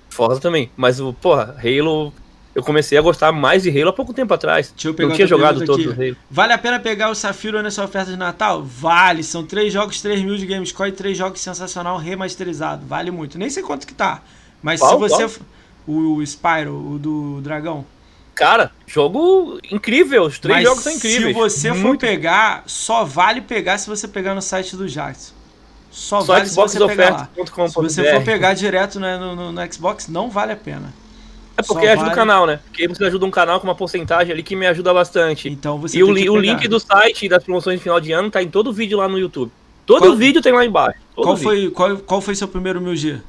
Forza 0.10 0.41
também. 0.41 0.69
Mas, 0.76 0.99
o 0.99 1.14
porra, 1.14 1.56
Halo. 1.64 2.14
Eu 2.53 2.64
comecei 2.64 2.97
a 2.97 3.02
gostar 3.02 3.34
mais 3.34 3.64
de 3.64 3.69
Halo 3.69 3.89
há 3.89 3.93
pouco 3.93 4.14
tempo 4.14 4.34
atrás. 4.34 4.72
Deixa 4.72 4.88
eu 4.88 4.93
pegar 4.93 5.10
Não 5.10 5.15
tinha 5.15 5.27
jogado 5.27 5.61
aqui. 5.61 5.89
Halo. 5.89 6.18
Vale 6.31 6.53
a 6.53 6.57
pena 6.57 6.80
pegar 6.80 7.10
o 7.10 7.15
Safiro 7.15 7.61
nessa 7.61 7.84
oferta 7.84 8.10
de 8.11 8.18
Natal? 8.18 8.64
Vale. 8.64 9.23
São 9.23 9.45
três 9.45 9.73
jogos, 9.73 10.02
3 10.02 10.22
mil 10.22 10.38
de 10.38 10.45
Gamescore 10.45 10.88
e 10.89 10.93
três 10.93 11.18
jogos 11.18 11.41
sensacional 11.41 11.97
remasterizado. 11.97 12.85
Vale 12.85 13.11
muito. 13.11 13.38
Nem 13.38 13.49
sei 13.49 13.61
quanto 13.61 13.85
que 13.85 13.93
tá. 13.93 14.22
Mas 14.65 14.79
Qual, 14.79 14.93
se 14.93 14.97
você. 14.97 15.27
qual? 15.37 15.47
O 15.87 16.23
Spyro, 16.25 16.73
o 16.93 16.97
do 16.97 17.39
Dragão. 17.41 17.85
Cara, 18.33 18.71
jogo 18.87 19.59
incrível. 19.71 20.23
Os 20.23 20.39
três 20.39 20.57
Mas 20.57 20.67
jogos 20.67 20.83
são 20.83 20.91
incríveis. 20.91 21.35
Se 21.35 21.39
você 21.39 21.69
for 21.75 21.77
Muito. 21.89 21.99
pegar, 22.01 22.63
só 22.65 23.03
vale 23.05 23.41
pegar 23.41 23.77
se 23.77 23.87
você 23.87 24.07
pegar 24.07 24.33
no 24.33 24.41
site 24.41 24.75
do 24.75 24.87
Jackson. 24.89 25.33
Só, 25.91 26.21
Só 26.21 26.33
vale 26.33 26.47
se 26.47 26.55
você 26.55 26.79
pegar 26.87 27.09
lá. 27.11 27.29
Se 27.67 27.75
você 27.75 28.11
for 28.11 28.23
pegar 28.23 28.55
direto 28.55 28.99
né, 28.99 29.17
no, 29.19 29.35
no- 29.35 29.51
no 29.51 29.73
Xbox, 29.73 30.07
não 30.07 30.31
vale 30.31 30.53
a 30.53 30.55
pena. 30.57 30.91
É 31.55 31.61
porque 31.61 31.85
só 31.85 31.91
ajuda 31.91 32.01
vale- 32.07 32.11
o 32.11 32.15
canal, 32.15 32.47
né? 32.47 32.59
Porque 32.65 32.87
você 32.87 33.05
ajuda 33.05 33.23
um 33.27 33.31
canal 33.31 33.59
com 33.61 33.67
uma 33.67 33.75
porcentagem 33.75 34.33
ali 34.33 34.41
que 34.41 34.55
me 34.55 34.65
ajuda 34.65 34.91
bastante. 34.91 35.47
Então 35.47 35.77
você 35.77 35.99
E 35.99 36.03
o, 36.03 36.11
li- 36.11 36.27
o 36.27 36.35
link 36.35 36.67
do 36.67 36.79
site 36.79 37.29
das 37.29 37.43
promoções 37.43 37.77
de 37.77 37.83
final 37.83 38.01
de 38.01 38.11
ano 38.11 38.31
tá 38.31 38.41
em 38.41 38.49
todo 38.49 38.73
vídeo 38.73 38.97
lá 38.97 39.07
no 39.07 39.19
YouTube. 39.19 39.51
Todo 39.85 40.01
Qual- 40.07 40.15
vídeo 40.15 40.41
tem 40.41 40.51
lá 40.51 40.65
embaixo. 40.65 40.99
Todo 41.15 41.23
Qual 41.25 41.35
vídeo. 41.35 41.51
foi, 41.51 41.69
qual, 41.69 41.97
qual 41.97 42.19
foi 42.21 42.33
seu 42.33 42.47
primeiro 42.47 42.81
1000G? 42.81 43.21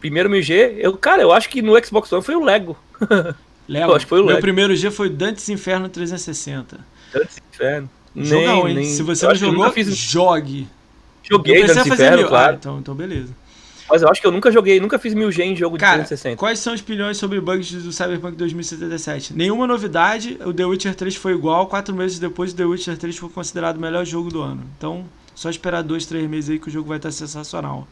Primeiro 0.00 0.28
1000G, 0.30 0.76
eu, 0.78 0.96
cara, 0.96 1.22
eu 1.22 1.32
acho 1.32 1.48
que 1.48 1.60
no 1.60 1.72
Xbox 1.84 2.12
One 2.12 2.22
foi 2.22 2.36
o 2.36 2.44
Lego. 2.44 2.76
Lego. 3.68 3.92
acho 3.94 4.06
que 4.06 4.08
foi 4.10 4.20
o 4.20 4.24
Meu 4.24 4.34
Lego. 4.34 4.40
primeiro 4.42 4.74
G 4.76 4.90
foi 4.90 5.08
Dantes 5.10 5.48
Inferno 5.48 5.88
360. 5.88 6.78
Dantes 7.12 7.38
Inferno. 7.52 7.90
Jogão, 8.16 8.64
Nem- 8.64 8.68
hein? 8.68 8.74
nem- 8.76 8.84
Se 8.84 9.02
você 9.02 9.24
eu 9.24 9.28
não 9.28 9.34
eu 9.34 9.40
jogou, 9.40 9.70
fiz- 9.72 9.94
jogue. 9.96 10.66
Joguei 11.22 11.62
Eu 11.62 11.66
Dantes 11.66 11.86
Inferno, 11.86 12.16
mil. 12.18 12.26
Ah, 12.26 12.28
claro. 12.28 12.56
então, 12.58 12.78
então 12.78 12.94
beleza. 12.94 13.34
Mas 13.90 14.02
eu 14.02 14.08
acho 14.10 14.20
que 14.20 14.26
eu 14.26 14.30
nunca 14.32 14.50
joguei, 14.52 14.78
nunca 14.80 14.98
fiz 14.98 15.14
1000G 15.14 15.40
em 15.44 15.56
jogo 15.56 15.76
de 15.78 15.80
Cara, 15.80 15.96
360. 16.04 16.36
quais 16.36 16.58
são 16.58 16.74
as 16.74 16.80
opiniões 16.80 17.16
sobre 17.16 17.40
bugs 17.40 17.70
do 17.72 17.90
Cyberpunk 17.92 18.36
2077? 18.36 19.32
Nenhuma 19.34 19.66
novidade, 19.66 20.38
o 20.44 20.52
The 20.52 20.64
Witcher 20.66 20.94
3 20.94 21.16
foi 21.16 21.32
igual, 21.32 21.66
quatro 21.68 21.94
meses 21.94 22.18
depois 22.18 22.52
o 22.52 22.56
The 22.56 22.64
Witcher 22.66 22.96
3 22.98 23.16
foi 23.16 23.28
considerado 23.30 23.76
o 23.78 23.80
melhor 23.80 24.04
jogo 24.04 24.28
do 24.30 24.42
ano. 24.42 24.62
Então, 24.76 25.06
só 25.34 25.48
esperar 25.48 25.82
dois, 25.82 26.04
três 26.04 26.28
meses 26.28 26.50
aí 26.50 26.58
que 26.58 26.68
o 26.68 26.70
jogo 26.70 26.88
vai 26.88 26.98
estar 26.98 27.10
sensacional. 27.10 27.88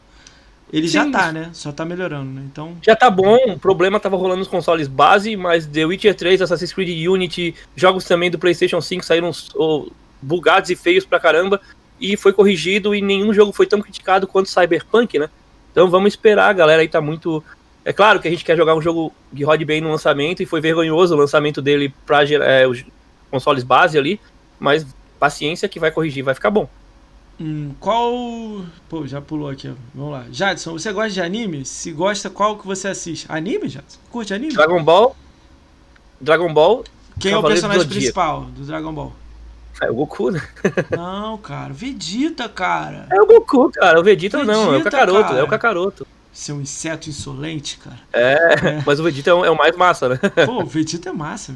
Ele 0.71 0.87
já 0.87 1.05
Sim. 1.05 1.11
tá, 1.11 1.31
né? 1.31 1.49
Só 1.53 1.71
tá 1.71 1.85
melhorando, 1.85 2.29
né? 2.29 2.41
Então, 2.51 2.75
Já 2.81 2.95
tá 2.95 3.09
bom, 3.09 3.37
o 3.47 3.59
problema 3.59 3.99
tava 3.99 4.17
rolando 4.17 4.39
nos 4.39 4.47
consoles 4.49 4.87
base, 4.87 5.37
mas 5.37 5.65
The 5.65 5.85
Witcher 5.85 6.13
3, 6.13 6.41
Assassin's 6.41 6.73
Creed 6.73 7.07
Unity, 7.07 7.55
jogos 7.75 8.03
também 8.03 8.29
do 8.29 8.37
PlayStation 8.37 8.81
5 8.81 9.05
saíram 9.05 9.31
oh, 9.55 9.87
bugados 10.21 10.69
e 10.69 10.75
feios 10.75 11.05
pra 11.05 11.19
caramba, 11.19 11.61
e 11.99 12.17
foi 12.17 12.33
corrigido 12.33 12.93
e 12.93 13.01
nenhum 13.01 13.33
jogo 13.33 13.53
foi 13.53 13.65
tão 13.65 13.81
criticado 13.81 14.27
quanto 14.27 14.49
Cyberpunk, 14.49 15.17
né? 15.17 15.29
Então 15.71 15.89
vamos 15.89 16.13
esperar, 16.13 16.49
a 16.49 16.53
galera 16.53 16.81
aí 16.81 16.89
tá 16.89 16.99
muito. 16.99 17.43
É 17.85 17.93
claro 17.93 18.19
que 18.19 18.27
a 18.27 18.31
gente 18.31 18.43
quer 18.43 18.57
jogar 18.57 18.75
um 18.75 18.81
jogo 18.81 19.13
que 19.33 19.45
rode 19.45 19.63
bem 19.63 19.79
no 19.79 19.89
lançamento, 19.89 20.43
e 20.43 20.45
foi 20.45 20.59
vergonhoso 20.59 21.15
o 21.15 21.17
lançamento 21.17 21.61
dele 21.61 21.93
pra 22.05 22.25
é, 22.25 22.67
os 22.67 22.83
consoles 23.31 23.63
base 23.63 23.97
ali, 23.97 24.19
mas 24.59 24.85
paciência 25.17 25.69
que 25.69 25.79
vai 25.79 25.91
corrigir, 25.91 26.23
vai 26.23 26.33
ficar 26.33 26.51
bom. 26.51 26.69
Hum, 27.39 27.71
qual. 27.79 28.65
Pô, 28.89 29.05
já 29.07 29.21
pulou 29.21 29.49
aqui, 29.49 29.69
ó. 29.69 29.73
Vamos 29.93 30.13
lá. 30.13 30.25
Jadson, 30.31 30.73
você 30.73 30.91
gosta 30.91 31.09
de 31.09 31.21
anime? 31.21 31.65
Se 31.65 31.91
gosta, 31.91 32.29
qual 32.29 32.57
que 32.57 32.65
você 32.65 32.87
assiste? 32.87 33.25
Anime, 33.29 33.69
Jadson? 33.69 33.99
Curte 34.11 34.33
anime? 34.33 34.53
Dragon 34.53 34.83
Ball. 34.83 35.15
Dragon 36.19 36.53
Ball 36.53 36.83
Quem 37.19 37.31
é 37.31 37.35
o 37.35 37.41
Cavaleiro 37.41 37.61
do 37.61 37.69
personagem 37.69 37.81
Zodíaco. 37.83 37.99
principal 37.99 38.41
do 38.45 38.65
Dragon 38.65 38.93
Ball? 38.93 39.13
é 39.81 39.91
o 39.91 39.95
Goku, 39.95 40.31
né? 40.31 40.41
Não, 40.89 41.37
cara. 41.37 41.71
Vegeta, 41.71 42.49
cara. 42.49 43.07
É 43.11 43.21
o 43.21 43.25
Goku, 43.25 43.71
cara. 43.71 43.99
O 43.99 44.03
Vegeta, 44.03 44.43
não, 44.43 44.53
é 44.53 44.57
o 44.57 44.71
Vegeta, 44.71 44.91
Kakaroto, 44.91 45.21
cara. 45.21 45.39
é 45.39 45.43
o 45.43 45.47
Kakaroto. 45.47 46.07
Seu 46.33 46.59
inseto 46.61 47.09
insolente, 47.09 47.77
cara. 47.77 47.99
É, 48.13 48.81
mas 48.85 48.99
o 48.99 49.03
Vegeta 49.03 49.29
é 49.29 49.33
o, 49.33 49.45
é 49.45 49.51
o 49.51 49.57
mais 49.57 49.75
massa, 49.75 50.09
né? 50.09 50.19
Pô, 50.45 50.63
o 50.63 50.65
Vegeta 50.65 51.09
é 51.09 51.11
massa. 51.11 51.53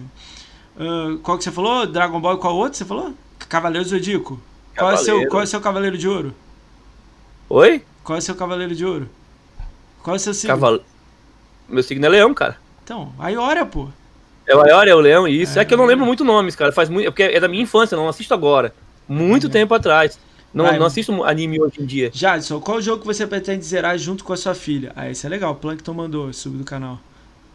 Ah, 0.78 1.18
qual 1.22 1.38
que 1.38 1.44
você 1.44 1.52
falou? 1.52 1.86
Dragon 1.86 2.20
Ball 2.20 2.36
e 2.36 2.40
qual 2.40 2.56
outro 2.56 2.78
você 2.78 2.86
falou? 2.86 3.14
Cavaleiro 3.50 3.88
Zodíaco. 3.88 4.40
Qual 4.78 4.92
é, 4.92 4.98
seu, 4.98 5.28
qual 5.28 5.44
é 5.44 5.46
seu 5.46 5.62
Cavaleiro 5.62 5.98
de 5.98 6.08
Ouro? 6.08 6.34
Oi? 7.50 7.84
Qual 8.04 8.18
é 8.18 8.22
seu 8.22 8.36
Cavaleiro 8.36 8.74
de 8.76 8.86
Ouro? 8.86 9.10
Qual 10.02 10.16
é 10.16 10.20
seu 10.20 10.34
signo? 10.34 10.56
Cavalo. 10.56 10.84
Meu 11.68 11.84
signo 11.84 12.06
é 12.06 12.10
leão, 12.10 12.34
cara. 12.34 12.58
Então, 12.84 13.14
aí 13.20 13.36
olha, 13.38 13.66
pô. 13.66 13.88
É 14.48 14.56
o 14.56 14.60
maior, 14.60 14.88
é 14.88 14.96
o 14.96 15.00
leão, 15.00 15.28
isso. 15.28 15.58
É, 15.60 15.62
É. 15.62 15.66
que 15.66 15.74
eu 15.74 15.78
não 15.78 15.86
lembro 15.86 16.06
muito 16.06 16.24
nomes, 16.24 16.56
cara. 16.56 16.72
Faz 16.72 16.90
muito. 16.90 17.08
é 17.08 17.12
Porque 17.12 17.24
é 17.24 17.40
da 17.40 17.48
minha 17.48 17.64
infância, 17.64 17.96
não 17.96 18.08
assisto 18.10 18.34
agora. 18.34 18.74
Muito 19.08 19.48
É. 19.48 19.50
tempo 19.50 19.74
atrás. 19.74 20.18
Não, 20.54 20.66
Vai. 20.66 20.80
não 20.80 20.86
assisto 20.86 21.24
anime 21.24 21.62
hoje 21.62 21.82
em 21.82 21.86
dia. 21.86 22.10
Jadson, 22.14 22.60
qual 22.60 22.82
jogo 22.82 23.02
que 23.02 23.08
você 23.08 23.26
pretende 23.26 23.64
zerar 23.64 23.98
junto 23.98 24.24
com 24.24 24.34
a 24.34 24.38
sua 24.38 24.54
filha? 24.54 24.92
Ah, 24.96 25.10
esse 25.10 25.26
é 25.26 25.30
legal. 25.30 25.54
O 25.54 25.56
Plankton 25.56 25.94
mandou, 25.94 26.34
sub 26.34 26.58
do 26.58 26.64
canal. 26.66 27.00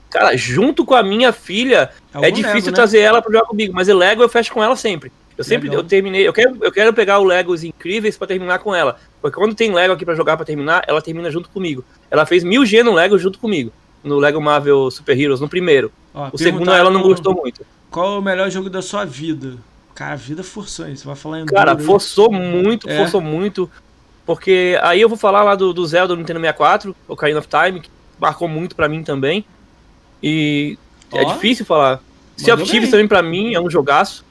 Cara, 0.09 0.35
junto 0.37 0.85
com 0.85 0.95
a 0.95 1.03
minha 1.03 1.33
filha, 1.33 1.91
Algum 2.15 2.27
é 2.27 2.31
difícil 2.31 2.55
Lego, 2.55 2.67
né? 2.69 2.73
trazer 2.73 3.01
ela 3.01 3.21
pra 3.21 3.31
jogar 3.33 3.45
comigo, 3.47 3.75
mas 3.75 3.89
Lego 3.89 4.23
eu 4.23 4.29
fecho 4.29 4.53
com 4.53 4.63
ela 4.63 4.77
sempre. 4.77 5.13
Eu 5.37 5.45
sempre 5.45 5.69
Legal. 5.69 5.83
eu 5.83 5.89
terminei, 5.89 6.27
eu 6.27 6.33
quero, 6.33 6.57
eu 6.63 6.73
quero 6.73 6.93
pegar 6.95 7.19
o 7.19 7.25
Legos 7.25 7.63
incríveis 7.63 8.17
pra 8.17 8.27
terminar 8.27 8.59
com 8.61 8.75
ela. 8.75 8.99
Porque 9.21 9.37
quando 9.37 9.55
tem 9.55 9.73
Lego 9.73 9.93
aqui 9.93 10.05
pra 10.05 10.15
jogar 10.15 10.37
pra 10.37 10.47
terminar, 10.47 10.83
ela 10.89 11.03
termina 11.03 11.31
junto 11.31 11.49
comigo. 11.51 11.85
Ela 12.11 12.25
fez 12.25 12.43
1000G 12.45 12.83
no 12.83 12.95
Lego 12.95 13.19
junto 13.19 13.39
comigo. 13.39 13.71
No 14.03 14.19
Lego 14.19 14.41
Marvel 14.41 14.91
Super 14.91 15.19
Heroes, 15.19 15.41
no 15.41 15.49
primeiro. 15.49 15.93
Ó, 16.15 16.31
O 16.33 16.39
segundo 16.39 16.71
ela 16.71 16.91
não 16.91 17.03
gostou 17.03 17.35
muito. 17.35 17.67
Qual 17.91 18.17
é 18.17 18.19
o 18.19 18.23
melhor 18.23 18.51
jogo 18.51 18.71
da 18.71 18.81
sua 18.81 19.05
vida? 19.05 19.55
Cara, 19.95 20.13
a 20.13 20.17
vida 20.17 20.43
forçou 20.43 20.87
isso. 20.89 21.03
Você 21.03 21.07
vai 21.07 21.17
falar 21.17 21.41
em 21.41 21.47
Cara, 21.47 21.73
aí. 21.73 21.81
forçou 21.85 22.31
muito, 22.33 22.89
É. 22.89 22.97
forçou 22.99 23.21
muito. 23.21 23.71
Porque 24.25 24.79
aí 24.83 25.01
eu 25.01 25.09
vou 25.09 25.17
falar 25.19 25.43
lá 25.43 25.55
do, 25.55 25.73
do 25.73 25.87
Zelda 25.87 26.15
do 26.15 26.19
Nintendo 26.19 26.41
64, 26.41 26.97
Ocarina 27.07 27.39
of 27.39 27.49
Time, 27.49 27.81
que 27.81 27.91
marcou 28.19 28.49
muito 28.49 28.75
pra 28.75 28.89
mim 28.89 29.03
também. 29.03 29.45
E 30.23 30.79
é 31.13 31.23
Ó, 31.23 31.33
difícil 31.35 31.65
falar. 31.65 32.01
Sea 32.37 32.55
of 32.55 32.65
Thieves 32.65 32.91
também 32.91 33.07
pra 33.09 33.23
mim 33.23 33.55
é 33.55 33.61
um 33.61 33.71
jogaço. 33.71 34.25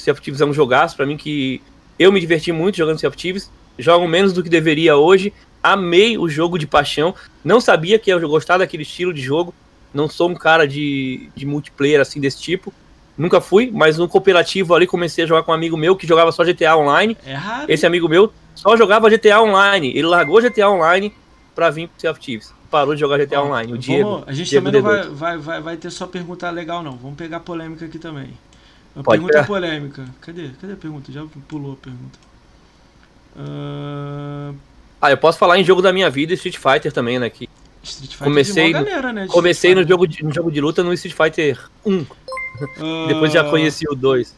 Sea 0.00 0.12
of 0.12 0.20
Thieves 0.22 0.40
é 0.40 0.44
um 0.44 0.52
jogaço 0.52 0.96
pra 0.96 1.06
mim 1.06 1.16
que 1.16 1.60
eu 1.98 2.10
me 2.12 2.20
diverti 2.20 2.50
muito 2.52 2.76
jogando 2.76 2.98
Sea 2.98 3.08
of 3.08 3.16
Thieves. 3.16 3.50
Jogo 3.78 4.06
menos 4.08 4.32
do 4.32 4.42
que 4.42 4.48
deveria 4.48 4.96
hoje. 4.96 5.32
Amei 5.62 6.16
o 6.18 6.28
jogo 6.28 6.58
de 6.58 6.66
paixão. 6.66 7.14
Não 7.44 7.60
sabia 7.60 7.98
que 7.98 8.10
eu 8.10 8.28
gostar 8.28 8.58
daquele 8.58 8.82
estilo 8.82 9.12
de 9.12 9.20
jogo. 9.20 9.54
Não 9.92 10.08
sou 10.08 10.28
um 10.30 10.34
cara 10.34 10.66
de, 10.66 11.28
de 11.34 11.44
multiplayer 11.46 12.00
assim 12.00 12.20
desse 12.20 12.40
tipo. 12.40 12.72
Nunca 13.18 13.40
fui, 13.40 13.70
mas 13.72 13.98
no 13.98 14.08
cooperativo 14.08 14.74
ali 14.74 14.86
comecei 14.86 15.24
a 15.24 15.26
jogar 15.26 15.42
com 15.42 15.50
um 15.52 15.54
amigo 15.54 15.76
meu 15.76 15.94
que 15.96 16.06
jogava 16.06 16.32
só 16.32 16.42
GTA 16.44 16.76
Online. 16.76 17.16
É. 17.26 17.36
Esse 17.68 17.84
amigo 17.84 18.08
meu 18.08 18.32
só 18.54 18.76
jogava 18.76 19.10
GTA 19.10 19.40
Online. 19.42 19.88
Ele 19.90 20.06
largou 20.06 20.40
GTA 20.40 20.70
Online 20.70 21.12
pra 21.54 21.68
vir 21.70 21.88
pro 21.88 22.00
Sea 22.00 22.10
of 22.10 22.20
Thieves. 22.20 22.54
Parou 22.70 22.94
de 22.94 23.00
jogar 23.00 23.18
GTA 23.18 23.42
Ó, 23.42 23.46
Online. 23.46 23.66
O 23.66 23.70
vamos- 23.72 23.84
Diego. 23.84 24.24
a 24.26 24.32
gente 24.32 24.48
Diego 24.48 24.66
também 24.66 24.80
não 24.80 24.88
vai, 24.90 25.02
D2. 25.02 25.10
vai, 25.12 25.38
vai, 25.38 25.60
vai 25.60 25.76
ter 25.76 25.90
só 25.90 26.06
pergunta 26.06 26.48
legal, 26.50 26.82
não. 26.82 26.92
Vamos 26.92 27.16
pegar 27.16 27.40
polêmica 27.40 27.84
aqui 27.84 27.98
também. 27.98 28.30
Uma 28.94 29.04
Pode 29.04 29.18
pergunta 29.18 29.32
pegar. 29.32 29.46
polêmica. 29.46 30.04
Cadê? 30.20 30.50
Cadê 30.60 30.72
a 30.72 30.76
pergunta? 30.76 31.12
Já 31.12 31.24
pulou 31.48 31.72
a 31.72 31.76
pergunta. 31.76 32.18
Ah, 33.36 34.52
Ah, 35.02 35.10
eu 35.10 35.16
posso 35.16 35.38
falar 35.38 35.58
em 35.58 35.64
jogo 35.64 35.80
da 35.80 35.92
minha 35.92 36.10
vida 36.10 36.32
e 36.32 36.34
Street 36.36 36.58
Fighter 36.58 36.92
também, 36.92 37.18
né? 37.18 37.30
Que 37.30 37.48
Street 37.82 38.10
Fighter 38.12 38.24
Comecei 38.26 38.72
galera, 38.72 39.12
né? 39.12 39.26
comecei 39.28 39.74
no 39.74 39.86
jogo, 39.86 40.06
de, 40.06 40.22
no 40.22 40.32
jogo 40.32 40.50
de 40.50 40.60
luta 40.60 40.82
no 40.82 40.92
Street 40.92 41.14
Fighter 41.16 41.58
1. 41.86 42.04
Fighter. 42.04 42.16
Depois 43.08 43.32
já 43.32 43.40
Ah, 43.40 43.50
conheci 43.50 43.86
o 43.88 43.94
2. 43.94 44.34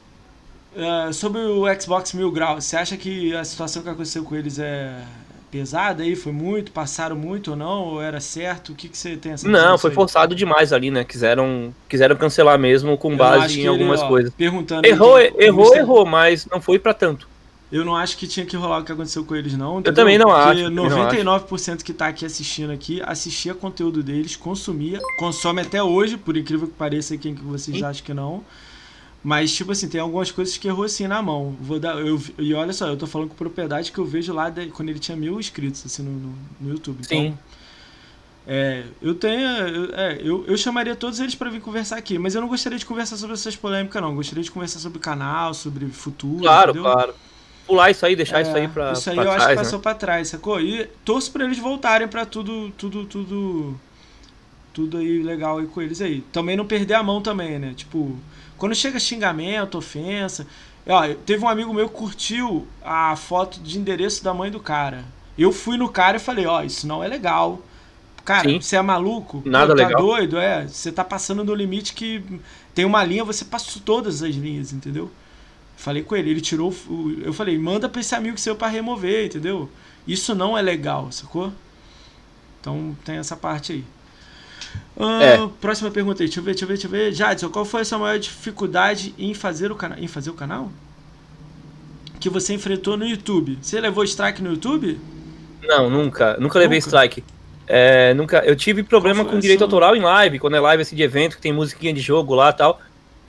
ah, 0.77 1.13
sobre 1.13 1.41
o 1.41 1.65
Xbox 1.81 2.13
Mil 2.13 2.31
Grau, 2.31 2.61
você 2.61 2.77
acha 2.77 2.97
que 2.97 3.35
a 3.35 3.45
situação 3.45 3.83
que 3.83 3.89
aconteceu 3.89 4.23
com 4.23 4.37
eles 4.37 4.59
é 4.61 5.03
pesada 5.53 6.03
aí? 6.03 6.17
Foi 6.17 6.33
muito? 6.33 6.73
Passaram 6.73 7.15
muito 7.15 7.51
ou 7.53 7.57
não? 7.57 7.85
Ou 7.85 8.03
era 8.03 8.19
certo? 8.21 8.73
O 8.73 8.75
que, 8.75 8.89
que 8.89 8.97
você 8.99 9.17
tem 9.17 9.33
essa 9.33 9.47
Não, 9.47 9.77
foi 9.79 9.91
aí? 9.91 9.95
forçado 9.95 10.35
demais 10.35 10.73
ali, 10.73 10.91
né? 10.91 11.05
Quiseram, 11.05 11.73
quiseram 11.89 12.17
cancelar 12.17 12.59
mesmo 12.59 12.97
com 12.97 13.13
Eu 13.13 13.23
acho 13.23 13.41
base 13.41 13.57
em 13.59 13.61
ele, 13.61 13.69
algumas 13.69 14.01
ó, 14.01 14.09
coisas. 14.09 14.33
Perguntando 14.35 14.87
aí 14.87 14.91
Errou, 14.91 15.19
quem- 15.19 15.45
errou, 15.47 15.77
errou, 15.77 16.07
mas 16.07 16.47
não 16.47 16.61
foi 16.61 16.79
pra 16.79 16.95
tanto. 16.95 17.29
Eu 17.71 17.85
não 17.87 17.97
acho 17.97 18.19
que 18.19 18.27
tinha 18.27 18.45
que 18.45 18.55
rolar 18.55 18.81
o 18.81 18.85
que 18.85 18.93
aconteceu 18.93 19.25
com 19.25 19.35
eles, 19.35 19.55
não. 19.57 19.81
entendeu? 19.81 19.95
também 19.95 20.19
não 20.19 20.27
Porque 20.29 20.61
acho, 20.63 20.71
não 20.71 20.85
99% 20.85 21.83
que 21.83 21.93
tá 21.95 22.07
aqui 22.09 22.27
assistindo 22.27 22.71
aqui, 22.71 23.01
assistia 23.05 23.55
conteúdo 23.55 24.03
deles, 24.03 24.37
consumia, 24.37 25.01
consome 25.19 25.63
até 25.63 25.83
hoje, 25.83 26.19
por 26.19 26.37
incrível 26.37 26.67
que 26.69 26.75
pareça, 26.75 27.17
quem 27.17 27.35
que 27.35 27.43
vocês 27.43 27.83
acham 27.83 28.05
que 28.05 28.13
não. 28.13 28.45
Mas, 29.25 29.53
tipo 29.53 29.71
assim, 29.73 29.89
tem 29.89 30.01
algumas 30.01 30.33
coisas 30.33 30.57
que 30.59 30.67
errou 30.67 30.85
assim 30.85 31.07
na 31.07 31.23
mão. 31.23 31.57
Vou 31.61 31.79
dar, 31.79 31.97
eu, 31.99 32.21
e 32.39 32.53
olha 32.55 32.73
só, 32.73 32.89
eu 32.89 32.97
tô 32.97 33.07
falando 33.07 33.29
com 33.29 33.37
propriedade 33.37 33.93
que 33.93 33.99
eu 33.99 34.05
vejo 34.05 34.33
lá 34.33 34.51
de- 34.51 34.67
quando 34.69 34.89
ele 34.89 34.99
tinha 34.99 35.17
mil 35.17 35.39
inscritos, 35.39 35.85
assim, 35.87 36.03
no, 36.03 36.11
no, 36.11 36.35
no 36.61 36.71
YouTube. 36.71 37.05
Sim. 37.07 37.27
Então, 37.27 37.39
é, 38.47 38.85
eu 39.01 39.15
tenho. 39.15 39.41
Eu, 39.49 39.95
é, 39.95 40.19
eu, 40.21 40.45
eu 40.47 40.57
chamaria 40.57 40.97
todos 40.97 41.21
eles 41.21 41.35
pra 41.35 41.49
vir 41.51 41.61
conversar 41.61 41.97
aqui, 41.97 42.19
mas 42.19 42.35
eu 42.35 42.41
não 42.41 42.49
gostaria 42.49 42.77
de 42.79 42.85
conversar 42.85 43.17
sobre 43.17 43.35
essas 43.35 43.55
polêmicas, 43.55 44.03
não. 44.03 44.11
Eu 44.11 44.17
gostaria 44.17 44.43
de 44.43 44.51
conversar 44.51 44.81
sobre 44.81 44.99
o 44.99 45.01
canal, 45.01 45.55
sobre 45.55 45.87
futuro. 45.87 46.41
Claro, 46.41 46.73
entendeu? 46.73 46.91
claro. 46.93 47.15
Pular 47.67 47.91
isso 47.93 48.05
aí, 48.05 48.17
deixar 48.17 48.41
É, 48.41 48.43
isso 48.43 48.57
aí 48.57 48.67
pra, 48.67 48.93
Isso 48.93 49.09
aí 49.09 49.15
pra 49.15 49.25
eu 49.25 49.31
acho 49.31 49.39
trás, 49.39 49.51
que 49.57 49.63
né? 49.63 49.63
passou 49.63 49.79
pra 49.81 49.95
trás, 49.95 50.29
sacou? 50.29 50.61
E 50.61 50.85
torço 51.05 51.31
pra 51.31 51.45
eles 51.45 51.59
voltarem 51.59 52.09
pra 52.09 52.27
tudo, 52.27 52.71
tudo, 52.77 53.05
tudo. 53.07 53.81
Tudo 54.73 54.97
aí 54.99 55.23
legal 55.23 55.59
aí 55.59 55.67
com 55.67 55.83
eles 55.83 56.01
aí. 56.01 56.23
Também 56.33 56.57
não 56.57 56.67
perder 56.67 56.95
a 56.95 57.03
mão 57.03 57.21
também, 57.23 57.59
né? 57.59 57.75
Tipo, 57.77 58.17
quando 58.63 58.77
chega 58.77 59.01
xingamento, 59.01 59.77
ofensa. 59.77 60.47
Ó, 60.87 61.03
teve 61.27 61.45
um 61.45 61.49
amigo 61.49 61.75
meu 61.75 61.89
que 61.89 61.97
curtiu 61.97 62.65
a 62.85 63.17
foto 63.17 63.59
de 63.59 63.77
endereço 63.77 64.23
da 64.23 64.33
mãe 64.33 64.53
do 64.53 64.61
cara. 64.61 65.05
Eu 65.37 65.51
fui 65.51 65.77
no 65.77 65.89
cara 65.89 66.19
e 66.19 66.21
falei, 66.21 66.47
ó, 66.47 66.63
isso 66.63 66.87
não 66.87 67.03
é 67.03 67.09
legal. 67.09 67.61
Cara, 68.25 68.49
Sim. 68.49 68.61
você 68.61 68.77
é 68.77 68.83
maluco? 68.83 69.43
Nada 69.45 69.75
Pô, 69.75 69.81
tá 69.83 69.89
legal. 69.89 70.01
doido, 70.01 70.39
é. 70.39 70.69
Você 70.69 70.93
tá 70.93 71.03
passando 71.05 71.43
do 71.43 71.53
limite 71.57 71.93
que 71.93 72.23
tem 72.73 72.85
uma 72.85 73.03
linha, 73.03 73.25
você 73.25 73.45
passou 73.45 73.83
todas 73.85 74.23
as 74.23 74.33
linhas, 74.37 74.73
entendeu? 74.73 75.11
Falei 75.77 76.05
com 76.05 76.15
ele, 76.15 76.31
ele 76.31 76.41
tirou. 76.41 76.71
o- 76.89 77.17
Eu 77.21 77.33
falei, 77.33 77.59
manda 77.59 77.89
pra 77.89 78.01
esse 78.01 78.15
amigo 78.15 78.39
seu 78.39 78.55
pra 78.55 78.69
remover, 78.69 79.27
entendeu? 79.27 79.69
Isso 80.07 80.37
não 80.37 80.57
é 80.57 80.63
legal, 80.63 81.11
sacou? 81.11 81.53
Então 82.61 82.97
tem 83.05 83.17
essa 83.17 83.37
parte 83.37 83.73
aí. 83.73 83.85
Ah, 84.99 85.23
É. 85.23 85.49
Próxima 85.61 85.91
pergunta 85.91 86.23
aí, 86.23 86.27
deixa 86.29 86.41
eu 86.41 86.45
ver, 86.45 86.53
deixa 86.53 86.65
eu 86.65 86.69
ver, 86.69 86.75
deixa 86.75 86.87
eu 86.87 86.91
ver. 86.91 87.13
Jadson, 87.13 87.49
qual 87.49 87.65
foi 87.65 87.81
a 87.81 87.85
sua 87.85 87.99
maior 87.99 88.19
dificuldade 88.19 89.15
em 89.19 89.35
fazer 89.35 89.73
o 89.73 89.75
canal? 89.75 89.99
Em 89.99 90.07
fazer 90.07 90.31
o 90.31 90.35
canal? 90.35 90.71
Que 92.21 92.29
você 92.29 92.55
enfrentou 92.55 92.97
no 92.97 93.07
YouTube. 93.07 93.59
Você 93.61 93.81
levou 93.81 94.05
strike 94.05 94.43
no 94.43 94.51
YouTube? 94.51 94.99
Não, 95.63 95.91
nunca. 95.91 96.37
Nunca 96.39 96.59
levei 96.59 96.79
Nunca? 96.79 96.89
strike. 96.89 97.25
É, 97.67 98.13
nunca, 98.15 98.39
eu 98.45 98.55
tive 98.57 98.83
problema 98.83 99.25
com 99.25 99.39
direito 99.39 99.63
autoral 99.63 99.97
em 99.97 100.01
live, 100.01 100.39
quando 100.39 100.57
é 100.57 100.61
live 100.61 100.83
assim 100.83 100.97
de 100.97 101.03
evento, 101.03 101.37
que 101.37 101.43
tem 101.43 101.53
musiquinha 101.53 101.93
de 101.93 102.01
jogo 102.01 102.35
lá 102.35 102.51
e 102.51 102.53
tal. 102.53 102.81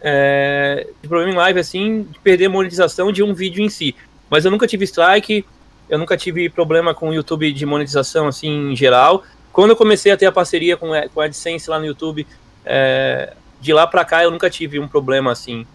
É, 0.02 0.88
tive 0.96 1.08
problema 1.08 1.32
em 1.32 1.36
live 1.36 1.60
assim, 1.60 2.04
de 2.12 2.20
perder 2.20 2.48
a 2.48 2.50
monetização 2.50 3.12
de 3.12 3.24
um 3.24 3.34
vídeo 3.34 3.64
em 3.64 3.70
si. 3.70 3.96
Mas 4.30 4.44
eu 4.44 4.52
nunca 4.52 4.68
tive 4.68 4.84
strike, 4.86 5.46
eu 5.90 5.98
nunca 5.98 6.18
tive 6.18 6.50
problema 6.50 6.94
com 6.94 7.10
o 7.10 7.14
YouTube 7.14 7.52
de 7.54 7.66
monetização 7.66 8.28
assim 8.28 8.72
em 8.72 8.76
geral. 8.76 9.24
Quando 9.54 9.70
eu 9.70 9.76
comecei 9.78 10.12
a 10.12 10.18
ter 10.18 10.26
a 10.26 10.32
parceria 10.32 10.76
com, 10.76 10.92
a- 10.94 11.06
AdSense 11.24 11.70
lá 11.70 11.80
no 11.80 11.86
YouTube, 11.86 12.28
é, 12.66 13.34
de 13.62 13.72
lá 13.72 13.88
pra 13.88 14.04
cá 14.04 14.24
eu 14.24 14.32
nunca 14.32 14.50
tive 14.50 14.80
um 14.80 14.88
problema 14.88 15.32
assim 15.32 15.66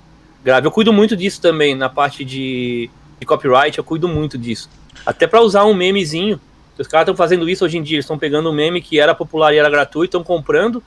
grave. 0.44 0.66
Eu 0.66 0.70
cuido 0.70 0.92
muito 0.92 1.16
disso 1.16 1.40
também, 1.40 1.74
na 1.74 1.88
parte 1.88 2.24
de, 2.24 2.90
de 3.18 3.24
copyright, 3.26 3.78
eu 3.78 3.84
cuido 3.84 4.08
muito 4.08 4.36
disso. 4.36 4.68
Até 5.06 5.26
pra 5.26 5.40
usar 5.40 5.64
um 5.64 5.72
memezinho. 5.74 6.40
Os 6.78 6.86
caras 6.86 7.04
estão 7.06 7.16
fazendo 7.16 7.48
isso 7.48 7.64
hoje 7.64 7.76
em 7.76 7.82
dia, 7.82 7.96
eles 7.96 8.04
estão 8.04 8.16
pegando 8.16 8.48
um 8.50 8.52
meme 8.52 8.80
que 8.80 9.00
era 9.00 9.12
popular 9.12 9.52
e 9.52 9.58
era 9.58 9.68
gratuito, 9.68 10.16
estão 10.16 10.22
comprando 10.22 10.80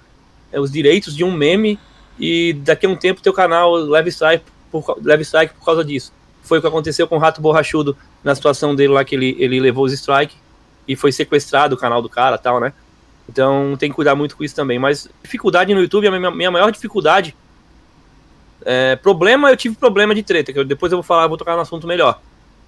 é, 0.52 0.58
os 0.58 0.72
direitos 0.72 1.14
de 1.14 1.22
um 1.24 1.32
meme 1.34 1.78
e 2.18 2.54
daqui 2.54 2.86
a 2.86 2.90
um 2.90 2.96
tempo 2.96 3.22
teu 3.22 3.34
canal 3.34 3.74
leva 3.74 4.08
strike 4.08 4.46
por, 4.72 4.98
leva 5.04 5.22
strike 5.22 5.54
por 5.54 5.66
causa 5.66 5.84
disso. 5.84 6.14
Foi 6.44 6.60
o 6.60 6.62
que 6.62 6.68
aconteceu 6.68 7.08
com 7.08 7.18
o 7.18 7.20
Rato 7.20 7.42
Borrachudo 7.42 7.98
na 8.24 8.34
situação 8.34 8.74
dele 8.74 8.94
lá 8.94 9.04
que 9.04 9.16
ele, 9.16 9.36
ele 9.38 9.60
levou 9.60 9.84
os 9.84 9.92
strike 9.92 10.34
e 10.88 10.96
foi 10.96 11.12
sequestrado 11.12 11.76
o 11.76 11.78
canal 11.78 12.02
do 12.02 12.10
cara 12.10 12.38
tal, 12.38 12.60
né? 12.60 12.74
Então 13.30 13.76
tem 13.80 13.90
que 13.90 13.96
cuidar 13.96 14.16
muito 14.16 14.36
com 14.36 14.44
isso 14.44 14.56
também. 14.56 14.78
Mas 14.80 15.08
dificuldade 15.24 15.74
no 15.74 15.82
YouTube, 15.82 16.08
a 16.08 16.12
minha, 16.12 16.32
minha 16.32 16.52
maior 16.52 16.72
dificuldade. 16.72 17.36
É, 18.64 18.96
problema, 18.96 19.50
eu 19.50 19.58
tive 19.58 19.76
problema 19.76 20.14
de 20.14 20.22
treta, 20.22 20.54
que 20.54 20.60
eu- 20.60 20.66
depois 20.66 20.92
eu 20.92 20.98
vou 20.98 21.04
falar, 21.04 21.24
eu 21.24 21.30
vou 21.30 21.38
tocar 21.38 21.56
no 21.56 21.62
assunto 21.62 21.88
melhor. 21.88 22.20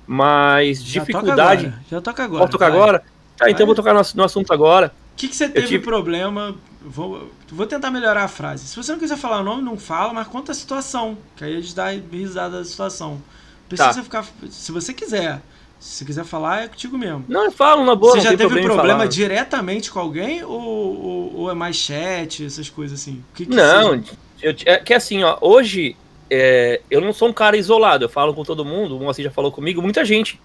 Mas 0.07 0.84
Já 0.84 1.02
toca 1.02 1.14
dificuldade. 1.14 1.65
agora, 1.68 1.84
Já 1.90 2.02
toca 2.02 2.23
agora. 2.23 2.40
Posso 2.41 2.52
tocar 2.52 2.69
vai. 2.72 2.77
agora? 2.80 3.03
Tá, 3.38 3.49
então 3.49 3.61
eu 3.61 3.65
vou 3.68 3.76
tocar 3.76 3.94
no, 3.94 4.02
no 4.15 4.23
assunto 4.23 4.52
agora. 4.53 4.94
O 5.14 5.15
que, 5.15 5.27
que 5.27 5.35
você 5.35 5.48
teve 5.48 5.68
tive- 5.68 5.84
problema? 5.84 6.56
Vou, 6.81 7.31
vou 7.52 7.65
tentar 7.65 7.91
melhorar 7.91 8.23
a 8.23 8.27
frase. 8.27 8.68
Se 8.68 8.76
você 8.76 8.91
não 8.91 8.99
quiser 8.99 9.18
falar 9.18 9.40
o 9.40 9.44
nome, 9.44 9.61
não 9.61 9.77
fala, 9.77 10.14
mas 10.14 10.27
conta 10.27 10.52
a 10.52 10.56
situação. 10.56 11.18
Que 11.35 11.45
aí 11.45 11.57
a 11.57 11.61
gente 11.61 11.76
dá 11.76 11.90
risada 11.90 12.57
da 12.60 12.65
situação. 12.65 13.11
Não 13.14 13.22
Precisa 13.69 13.94
Tá. 13.95 14.03
ficar. 14.03 14.26
Se 14.49 14.72
você 14.72 14.94
quiser. 14.94 15.41
Se 15.84 16.05
quiser 16.05 16.23
falar, 16.23 16.64
é 16.64 16.68
contigo 16.69 16.97
mesmo. 16.97 17.26
Não, 17.27 17.43
eu 17.43 17.51
falo 17.51 17.84
na 17.84 17.93
boa, 17.93 18.14
você 18.14 18.22
já 18.22 18.30
teve 18.30 18.45
problema, 18.45 18.61
em 18.61 18.73
problema 18.73 19.07
diretamente 19.07 19.91
com 19.91 19.99
alguém 19.99 20.41
ou, 20.41 20.49
ou, 20.49 21.35
ou 21.39 21.51
é 21.51 21.53
mais 21.53 21.76
chat, 21.76 22.45
essas 22.45 22.69
coisas 22.69 23.01
assim? 23.01 23.22
O 23.31 23.35
que 23.35 23.45
que 23.45 23.53
Não, 23.53 24.01
seja? 24.01 24.18
eu, 24.41 24.55
é 24.65 24.77
que 24.77 24.93
assim, 24.93 25.23
ó, 25.23 25.38
hoje 25.41 25.97
é, 26.30 26.80
eu 26.89 27.01
não 27.01 27.11
sou 27.11 27.27
um 27.27 27.34
cara 27.34 27.57
isolado, 27.57 28.05
eu 28.05 28.10
falo 28.10 28.34
com 28.34 28.45
todo 28.45 28.64
mundo, 28.64 28.95
o 28.95 28.99
Moacir 29.01 29.26
já 29.26 29.30
falou 29.30 29.51
comigo, 29.51 29.81
muita 29.81 30.05
gente 30.05 30.39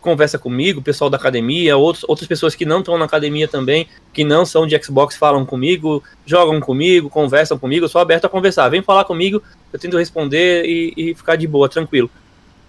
conversa 0.00 0.38
comigo, 0.38 0.80
pessoal 0.80 1.10
da 1.10 1.16
academia, 1.16 1.76
outros, 1.76 2.04
outras 2.06 2.28
pessoas 2.28 2.54
que 2.54 2.64
não 2.64 2.78
estão 2.78 2.96
na 2.96 3.04
academia 3.04 3.48
também, 3.48 3.88
que 4.12 4.22
não 4.22 4.46
são 4.46 4.64
de 4.64 4.80
Xbox, 4.80 5.16
falam 5.16 5.44
comigo, 5.44 6.04
jogam 6.24 6.60
comigo, 6.60 7.10
conversam 7.10 7.58
comigo, 7.58 7.86
eu 7.86 7.88
sou 7.88 8.00
aberto 8.00 8.26
a 8.26 8.28
conversar. 8.28 8.68
Vem 8.68 8.80
falar 8.80 9.04
comigo, 9.04 9.42
eu 9.72 9.78
tento 9.78 9.98
responder 9.98 10.64
e, 10.66 10.92
e 10.94 11.14
ficar 11.16 11.34
de 11.34 11.48
boa, 11.48 11.68
tranquilo. 11.68 12.08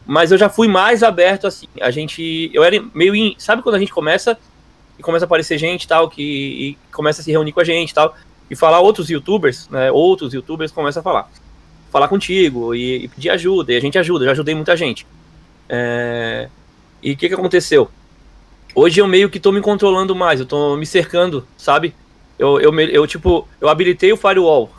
Mas 0.05 0.31
eu 0.31 0.37
já 0.37 0.49
fui 0.49 0.67
mais 0.67 1.03
aberto 1.03 1.47
assim. 1.47 1.67
A 1.81 1.89
gente. 1.91 2.49
Eu 2.53 2.63
era 2.63 2.83
meio. 2.93 3.15
In, 3.15 3.35
sabe 3.37 3.61
quando 3.61 3.75
a 3.75 3.79
gente 3.79 3.93
começa 3.93 4.37
e 4.97 5.03
começa 5.03 5.25
a 5.25 5.27
aparecer 5.27 5.57
gente 5.57 5.87
tal, 5.87 6.09
que 6.09 6.77
começa 6.91 7.21
a 7.21 7.23
se 7.23 7.31
reunir 7.31 7.51
com 7.51 7.59
a 7.59 7.63
gente 7.63 7.93
tal, 7.93 8.15
e 8.49 8.55
falar 8.55 8.79
outros 8.79 9.09
youtubers, 9.09 9.67
né? 9.69 9.91
Outros 9.91 10.33
youtubers 10.33 10.71
começam 10.71 11.01
a 11.01 11.03
falar. 11.03 11.29
Falar 11.91 12.07
contigo 12.07 12.73
e, 12.73 13.05
e 13.05 13.07
pedir 13.07 13.29
ajuda, 13.29 13.73
e 13.73 13.77
a 13.77 13.79
gente 13.79 13.97
ajuda, 13.97 14.23
eu 14.23 14.27
já 14.27 14.31
ajudei 14.33 14.55
muita 14.55 14.75
gente. 14.75 15.05
É, 15.67 16.49
e 17.01 17.13
o 17.13 17.17
que, 17.17 17.27
que 17.27 17.33
aconteceu? 17.33 17.89
Hoje 18.73 18.99
eu 18.99 19.07
meio 19.07 19.29
que 19.29 19.39
tô 19.39 19.51
me 19.51 19.61
controlando 19.61 20.15
mais, 20.15 20.39
eu 20.39 20.45
tô 20.45 20.75
me 20.75 20.85
cercando, 20.85 21.47
sabe? 21.57 21.95
Eu, 22.37 22.59
eu, 22.59 22.77
eu 22.79 23.07
tipo, 23.07 23.47
eu 23.61 23.69
habilitei 23.69 24.11
o 24.11 24.17
firewall 24.17 24.69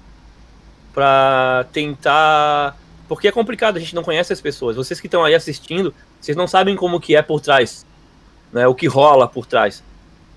pra 0.92 1.66
tentar. 1.72 2.76
Porque 3.08 3.28
é 3.28 3.32
complicado, 3.32 3.76
a 3.76 3.80
gente 3.80 3.94
não 3.94 4.02
conhece 4.02 4.32
as 4.32 4.40
pessoas. 4.40 4.76
Vocês 4.76 5.00
que 5.00 5.06
estão 5.06 5.24
aí 5.24 5.34
assistindo, 5.34 5.94
vocês 6.20 6.36
não 6.36 6.46
sabem 6.46 6.74
como 6.74 7.00
que 7.00 7.14
é 7.14 7.22
por 7.22 7.40
trás, 7.40 7.86
né? 8.52 8.66
O 8.66 8.74
que 8.74 8.86
rola 8.86 9.28
por 9.28 9.46
trás. 9.46 9.82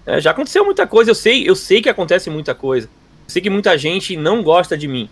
É, 0.05 0.19
já 0.21 0.31
aconteceu 0.31 0.63
muita 0.65 0.87
coisa, 0.87 1.11
eu 1.11 1.15
sei, 1.15 1.47
eu 1.47 1.55
sei 1.55 1.81
que 1.81 1.89
acontece 1.89 2.29
muita 2.29 2.55
coisa. 2.55 2.87
Eu 2.87 3.31
sei 3.31 3.41
que 3.41 3.49
muita 3.49 3.77
gente 3.77 4.15
não 4.15 4.41
gosta 4.41 4.77
de 4.77 4.87
mim. 4.87 5.09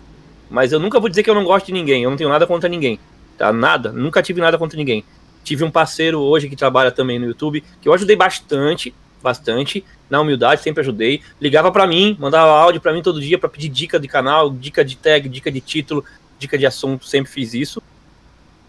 Mas 0.49 0.71
eu 0.71 0.79
nunca 0.79 0.99
vou 0.99 1.09
dizer 1.09 1.23
que 1.23 1.29
eu 1.29 1.35
não 1.35 1.43
gosto 1.43 1.67
de 1.67 1.73
ninguém. 1.73 2.03
Eu 2.03 2.09
não 2.09 2.17
tenho 2.17 2.29
nada 2.29 2.47
contra 2.47 2.69
ninguém. 2.69 2.99
Tá? 3.37 3.51
Nada. 3.51 3.91
Nunca 3.91 4.21
tive 4.23 4.41
nada 4.41 4.57
contra 4.57 4.77
ninguém. 4.77 5.03
Tive 5.43 5.63
um 5.63 5.71
parceiro 5.71 6.19
hoje 6.19 6.49
que 6.49 6.55
trabalha 6.55 6.91
também 6.91 7.19
no 7.19 7.25
YouTube, 7.25 7.63
que 7.81 7.87
eu 7.87 7.93
ajudei 7.93 8.15
bastante, 8.15 8.93
bastante, 9.21 9.83
na 10.09 10.19
humildade, 10.19 10.61
sempre 10.61 10.81
ajudei. 10.81 11.21
Ligava 11.39 11.71
pra 11.71 11.87
mim, 11.87 12.17
mandava 12.19 12.51
áudio 12.51 12.81
pra 12.81 12.91
mim 12.91 13.01
todo 13.01 13.21
dia 13.21 13.37
pra 13.37 13.47
pedir 13.47 13.69
dica 13.69 13.99
de 13.99 14.07
canal, 14.07 14.49
dica 14.49 14.83
de 14.83 14.97
tag, 14.97 15.29
dica 15.29 15.51
de 15.51 15.61
título, 15.61 16.03
dica 16.39 16.57
de 16.57 16.65
assunto, 16.65 17.05
sempre 17.05 17.31
fiz 17.31 17.53
isso. 17.53 17.81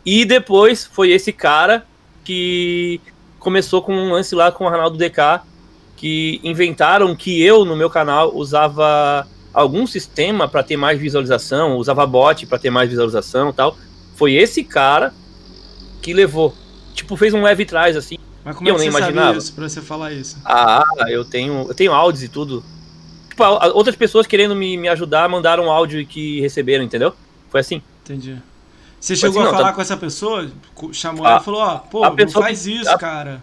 E 0.05 0.25
depois 0.25 0.85
foi 0.85 1.11
esse 1.11 1.33
cara 1.33 1.87
que 2.25 3.01
começou 3.39 3.83
com 3.83 3.95
um 3.95 4.13
lance 4.13 4.35
lá 4.35 4.51
com 4.51 4.65
o 4.65 4.69
Ronaldo 4.69 4.97
DK, 4.97 5.43
que 5.97 6.41
inventaram 6.43 7.15
que 7.15 7.43
eu 7.43 7.65
no 7.65 7.77
meu 7.77 7.91
canal 7.91 8.35
usava 8.35 9.27
algum 9.53 9.87
sistema 9.87 10.47
para 10.47 10.63
ter 10.63 10.77
mais 10.77 10.99
visualização, 11.01 11.77
usava 11.77 12.07
bot 12.07 12.47
para 12.47 12.59
ter 12.59 12.71
mais 12.71 12.89
visualização, 12.89 13.51
e 13.51 13.53
tal. 13.53 13.77
Foi 14.15 14.35
esse 14.35 14.63
cara 14.63 15.13
que 16.01 16.13
levou, 16.13 16.55
tipo, 16.95 17.17
fez 17.17 17.35
um 17.35 17.43
leve 17.43 17.65
trás 17.65 17.97
assim. 17.97 18.17
Mas 18.45 18.57
como 18.57 18.69
eu 18.69 18.75
é 18.75 18.79
que 18.79 18.85
nem 18.85 18.91
você 18.91 18.99
imaginava. 18.99 19.39
isso 19.39 19.53
pra 19.53 19.69
você 19.69 19.81
falar 19.81 20.13
isso? 20.13 20.39
Ah, 20.45 20.85
eu 21.09 21.25
tenho, 21.25 21.67
eu 21.69 21.75
tenho 21.75 21.93
áudios 21.93 22.23
e 22.23 22.29
tudo. 22.29 22.65
Tipo, 23.29 23.45
outras 23.75 23.97
pessoas 23.97 24.27
querendo 24.27 24.55
me, 24.55 24.77
me 24.77 24.89
ajudar 24.89 25.29
mandaram 25.29 25.65
um 25.67 25.71
áudio 25.71 26.05
que 26.07 26.41
receberam, 26.41 26.85
entendeu? 26.85 27.15
Foi 27.51 27.61
assim. 27.61 27.83
Entendi. 28.05 28.37
Você 29.01 29.15
chegou 29.15 29.41
assim, 29.43 29.51
a 29.51 29.53
falar 29.55 29.69
tá- 29.69 29.75
com 29.75 29.81
essa 29.81 29.97
pessoa? 29.97 30.51
Co- 30.75 30.93
Chamou 30.93 31.25
A- 31.25 31.31
ela 31.31 31.41
e 31.41 31.45
falou, 31.45 31.61
ó, 31.61 31.79
pô, 31.79 32.05
a 32.05 32.09
não 32.11 32.17
pessoa 32.17 32.45
faz 32.45 32.67
isso, 32.67 32.91
a- 32.91 32.99
cara. 32.99 33.43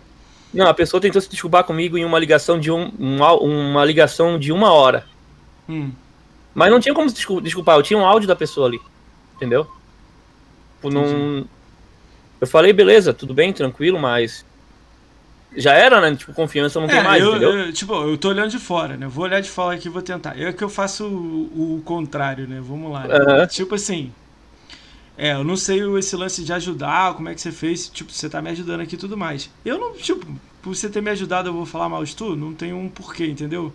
Não, 0.53 0.67
a 0.67 0.73
pessoa 0.73 1.01
tentou 1.01 1.21
se 1.21 1.29
desculpar 1.29 1.63
comigo 1.63 1.97
em 1.97 2.05
uma 2.05 2.17
ligação 2.19 2.59
de 2.59 2.71
um, 2.71 2.91
um 2.99 3.23
au- 3.23 3.43
uma 3.43 3.83
ligação 3.85 4.37
de 4.39 4.51
uma 4.51 4.71
hora. 4.71 5.05
Hum. 5.67 5.91
Mas 6.53 6.71
não 6.71 6.79
tinha 6.79 6.93
como 6.95 7.09
se 7.09 7.15
descul- 7.15 7.41
desculpar, 7.41 7.77
eu 7.77 7.83
tinha 7.83 7.99
um 7.99 8.05
áudio 8.05 8.27
da 8.27 8.35
pessoa 8.35 8.67
ali. 8.67 8.79
Entendeu? 9.35 9.65
Tipo, 10.75 10.89
não... 10.93 11.45
Eu 12.39 12.47
falei, 12.47 12.71
beleza, 12.73 13.13
tudo 13.13 13.33
bem, 13.33 13.51
tranquilo, 13.51 13.97
mas. 13.99 14.45
Já 15.55 15.73
era, 15.73 16.01
né? 16.01 16.15
Tipo, 16.15 16.33
confiança 16.33 16.79
não 16.79 16.89
tem 16.89 16.99
É, 16.99 17.01
mais, 17.01 17.23
eu, 17.23 17.27
entendeu? 17.27 17.51
eu- 17.67 17.73
tipo, 17.73 17.93
eu 17.93 18.17
tô 18.17 18.29
olhando 18.29 18.49
de 18.51 18.59
fora, 18.59 18.95
né? 18.97 19.07
Vou 19.07 19.23
olhar 19.23 19.41
de 19.41 19.49
fora 19.49 19.75
aqui 19.75 19.87
e 19.87 19.91
vou 19.91 20.01
tentar. 20.01 20.37
Eu 20.37 20.49
é 20.49 20.53
que 20.53 20.63
eu 20.63 20.69
faço 20.69 21.05
o, 21.07 21.77
o 21.77 21.81
contrário, 21.83 22.47
né? 22.47 22.61
Vamos 22.61 22.91
lá. 22.91 23.07
né? 23.07 23.15
Aham. 23.15 23.47
Tipo 23.47 23.75
assim. 23.75 24.11
É, 25.17 25.31
eu 25.33 25.43
não 25.43 25.55
sei 25.55 25.79
esse 25.97 26.15
lance 26.15 26.43
de 26.43 26.51
ajudar, 26.51 27.13
como 27.15 27.29
é 27.29 27.33
que 27.35 27.39
você 27.41 27.51
fez, 27.51 27.87
tipo, 27.89 28.11
você 28.11 28.29
tá 28.29 28.41
me 28.41 28.49
ajudando 28.49 28.81
aqui 28.81 28.95
e 28.95 28.97
tudo 28.97 29.15
mais. 29.15 29.49
Eu 29.63 29.77
não, 29.79 29.93
tipo, 29.93 30.25
por 30.61 30.75
você 30.75 30.89
ter 30.89 31.01
me 31.01 31.09
ajudado 31.09 31.49
eu 31.49 31.53
vou 31.53 31.65
falar 31.65 31.87
mal 31.87 32.03
de 32.03 32.15
tu? 32.15 32.35
Não 32.35 32.53
tem 32.53 32.73
um 32.73 32.89
porquê, 32.89 33.25
entendeu? 33.27 33.73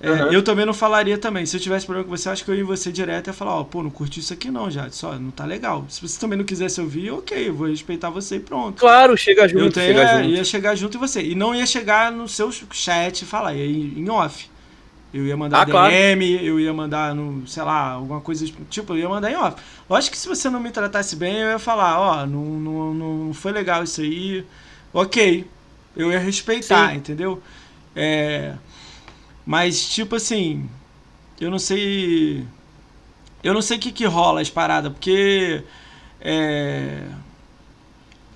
É, 0.00 0.08
Aham. 0.08 0.32
Eu 0.32 0.42
também 0.42 0.64
não 0.64 0.72
falaria 0.72 1.18
também. 1.18 1.44
Se 1.44 1.56
eu 1.56 1.60
tivesse 1.60 1.84
problema 1.86 2.08
com 2.08 2.16
você, 2.16 2.28
acho 2.30 2.44
que 2.44 2.50
eu 2.50 2.54
ia 2.54 2.62
em 2.62 2.64
você 2.64 2.90
direto 2.90 3.26
e 3.26 3.30
ia 3.30 3.34
falar, 3.34 3.54
ó, 3.60 3.64
pô, 3.64 3.82
não 3.82 3.90
curti 3.90 4.20
isso 4.20 4.32
aqui 4.32 4.50
não, 4.50 4.70
já. 4.70 4.90
Só, 4.90 5.18
não 5.18 5.30
tá 5.30 5.44
legal. 5.44 5.84
Se 5.90 6.00
você 6.00 6.18
também 6.18 6.38
não 6.38 6.44
quisesse 6.44 6.80
ouvir, 6.80 7.10
ok, 7.10 7.48
eu 7.48 7.54
vou 7.54 7.68
respeitar 7.68 8.08
você 8.10 8.36
e 8.36 8.40
pronto. 8.40 8.80
Claro, 8.80 9.16
chega 9.16 9.46
junto, 9.46 9.66
Eu 9.66 9.70
tenho, 9.70 9.86
chega 9.86 10.02
é, 10.02 10.06
junto. 10.06 10.28
ia 10.28 10.44
chegar 10.44 10.74
junto 10.74 10.96
em 10.96 11.00
você. 11.00 11.22
E 11.22 11.34
não 11.34 11.54
ia 11.54 11.66
chegar 11.66 12.10
no 12.10 12.26
seu 12.28 12.50
chat 12.72 13.22
e 13.22 13.26
falar, 13.26 13.54
ia 13.54 13.66
ir 13.66 13.98
em 13.98 14.08
off. 14.08 14.48
Eu 15.12 15.26
ia 15.26 15.36
mandar 15.36 15.62
Ah, 15.62 15.66
claro. 15.66 15.90
DM, 15.92 16.44
eu 16.44 16.60
ia 16.60 16.72
mandar 16.72 17.14
no, 17.14 17.46
sei 17.48 17.62
lá, 17.64 17.92
alguma 17.92 18.20
coisa, 18.20 18.46
tipo, 18.70 18.94
eu 18.94 18.98
ia 18.98 19.08
mandar 19.08 19.30
em 19.30 19.36
off. 19.36 19.60
Lógico 19.88 20.12
que 20.14 20.18
se 20.20 20.28
você 20.28 20.48
não 20.50 20.60
me 20.60 20.70
tratasse 20.70 21.16
bem, 21.16 21.38
eu 21.38 21.48
ia 21.50 21.58
falar, 21.58 21.98
ó, 22.00 22.26
não, 22.26 22.44
não, 22.44 22.94
não 22.94 23.34
foi 23.34 23.52
legal 23.52 23.82
isso 23.84 24.00
aí. 24.02 24.44
Ok. 24.92 25.46
Eu 25.96 26.12
ia 26.12 26.18
respeitar, 26.20 26.94
Sim. 26.94 26.96
entendeu? 26.96 27.42
É, 27.96 28.54
mas, 29.50 29.84
tipo 29.88 30.14
assim, 30.14 30.70
eu 31.40 31.50
não 31.50 31.58
sei. 31.58 32.46
Eu 33.42 33.52
não 33.52 33.60
sei 33.60 33.78
o 33.78 33.80
que, 33.80 33.90
que 33.90 34.04
rola 34.06 34.40
as 34.40 34.48
paradas, 34.48 34.92
porque. 34.92 35.64
É, 36.20 37.02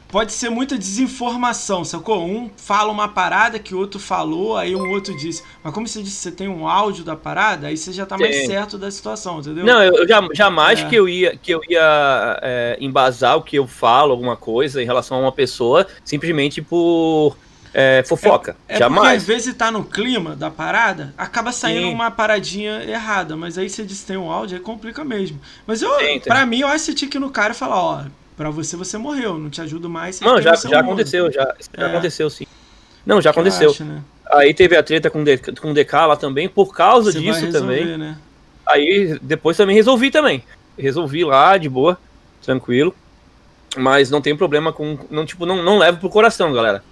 pode 0.08 0.32
ser 0.32 0.48
muita 0.50 0.76
desinformação, 0.76 1.84
sacou? 1.84 2.24
Um 2.24 2.50
fala 2.56 2.90
uma 2.90 3.06
parada 3.06 3.60
que 3.60 3.76
o 3.76 3.78
outro 3.78 4.00
falou, 4.00 4.56
aí 4.56 4.74
um 4.74 4.90
outro 4.90 5.16
disse. 5.16 5.44
Mas 5.62 5.72
como 5.72 5.86
você 5.86 6.02
disse, 6.02 6.16
você 6.16 6.32
tem 6.32 6.48
um 6.48 6.66
áudio 6.66 7.04
da 7.04 7.14
parada, 7.14 7.68
aí 7.68 7.76
você 7.76 7.92
já 7.92 8.04
tá 8.04 8.18
mais 8.18 8.34
Tem. 8.34 8.46
certo 8.46 8.76
da 8.76 8.90
situação, 8.90 9.38
entendeu? 9.38 9.64
Não, 9.64 9.80
eu, 9.84 9.94
eu 9.94 10.08
já- 10.08 10.26
jamais 10.34 10.80
É. 10.80 10.88
que 10.88 10.96
eu 10.96 11.08
ia, 11.08 11.36
que 11.36 11.52
eu 11.54 11.60
ia 11.68 12.40
é, 12.42 12.76
embasar 12.80 13.36
o 13.36 13.42
que 13.42 13.56
eu 13.56 13.68
falo, 13.68 14.10
alguma 14.10 14.36
coisa 14.36 14.82
em 14.82 14.86
relação 14.86 15.18
a 15.18 15.20
uma 15.20 15.32
pessoa, 15.32 15.86
simplesmente 16.04 16.60
por 16.60 17.36
é, 17.74 18.02
fofoca. 18.06 18.52
É 18.68 18.74
porque 18.74 18.78
jamais. 18.78 19.16
às 19.22 19.26
vezes 19.26 19.52
tá 19.54 19.70
no 19.70 19.84
clima 19.84 20.36
da 20.36 20.50
parada, 20.50 21.12
acaba 21.18 21.50
saindo 21.50 21.88
Sim. 21.88 21.92
uma 21.92 22.10
paradinha 22.10 22.82
errada, 22.84 23.36
mas 23.36 23.58
aí 23.58 23.68
você 23.68 23.82
diz 23.84 24.02
tem 24.04 24.16
um 24.16 24.30
áudio, 24.30 24.56
aí 24.56 24.62
complica 24.62 25.04
mesmo. 25.04 25.40
Mas 25.66 25.82
eu, 25.82 25.90
tem. 25.96 26.20
pra 26.20 26.46
mim, 26.46 26.60
eu 26.60 26.68
acho 26.68 26.94
que 26.94 27.18
no 27.18 27.30
cara 27.30 27.52
e 27.52 27.56
falar, 27.56 27.82
ó, 27.82 28.04
pra 28.36 28.48
você 28.50 28.76
você 28.76 28.96
morreu, 28.96 29.36
não 29.38 29.50
te 29.50 29.60
ajudo 29.60 29.90
mais. 29.90 30.20
Não, 30.20 30.40
já, 30.40 30.54
já 30.54 30.68
mundo. 30.68 30.76
aconteceu, 30.76 31.32
já, 31.32 31.52
já 31.76 31.84
É. 31.84 31.90
aconteceu 31.90 32.30
sim. 32.30 32.46
Não, 33.04 33.20
já 33.20 33.32
Que 33.32 33.38
eu 33.38 33.42
aconteceu. 33.42 33.70
acho, 33.70 33.84
né? 33.84 34.00
Aí 34.32 34.54
teve 34.54 34.76
a 34.76 34.82
treta 34.82 35.10
com, 35.10 35.22
com 35.60 35.70
o 35.70 35.74
DK 35.74 35.92
lá 36.06 36.16
também, 36.16 36.48
por 36.48 36.74
causa 36.74 37.12
Você 37.12 37.20
disso 37.20 37.44
resolver, 37.44 37.80
também. 37.80 37.98
Né? 37.98 38.16
Aí 38.66 39.18
depois 39.20 39.56
também 39.56 39.76
resolvi 39.76 40.10
também. 40.10 40.42
Resolvi 40.78 41.24
lá, 41.24 41.58
de 41.58 41.68
boa, 41.68 41.98
tranquilo. 42.42 42.94
Mas 43.76 44.10
não 44.10 44.20
tem 44.22 44.36
problema 44.36 44.72
com. 44.72 44.96
Não, 45.10 45.26
tipo, 45.26 45.44
não, 45.44 45.62
não 45.62 45.78
levo 45.78 45.98
pro 45.98 46.08
coração, 46.08 46.52
galera. 46.52 46.82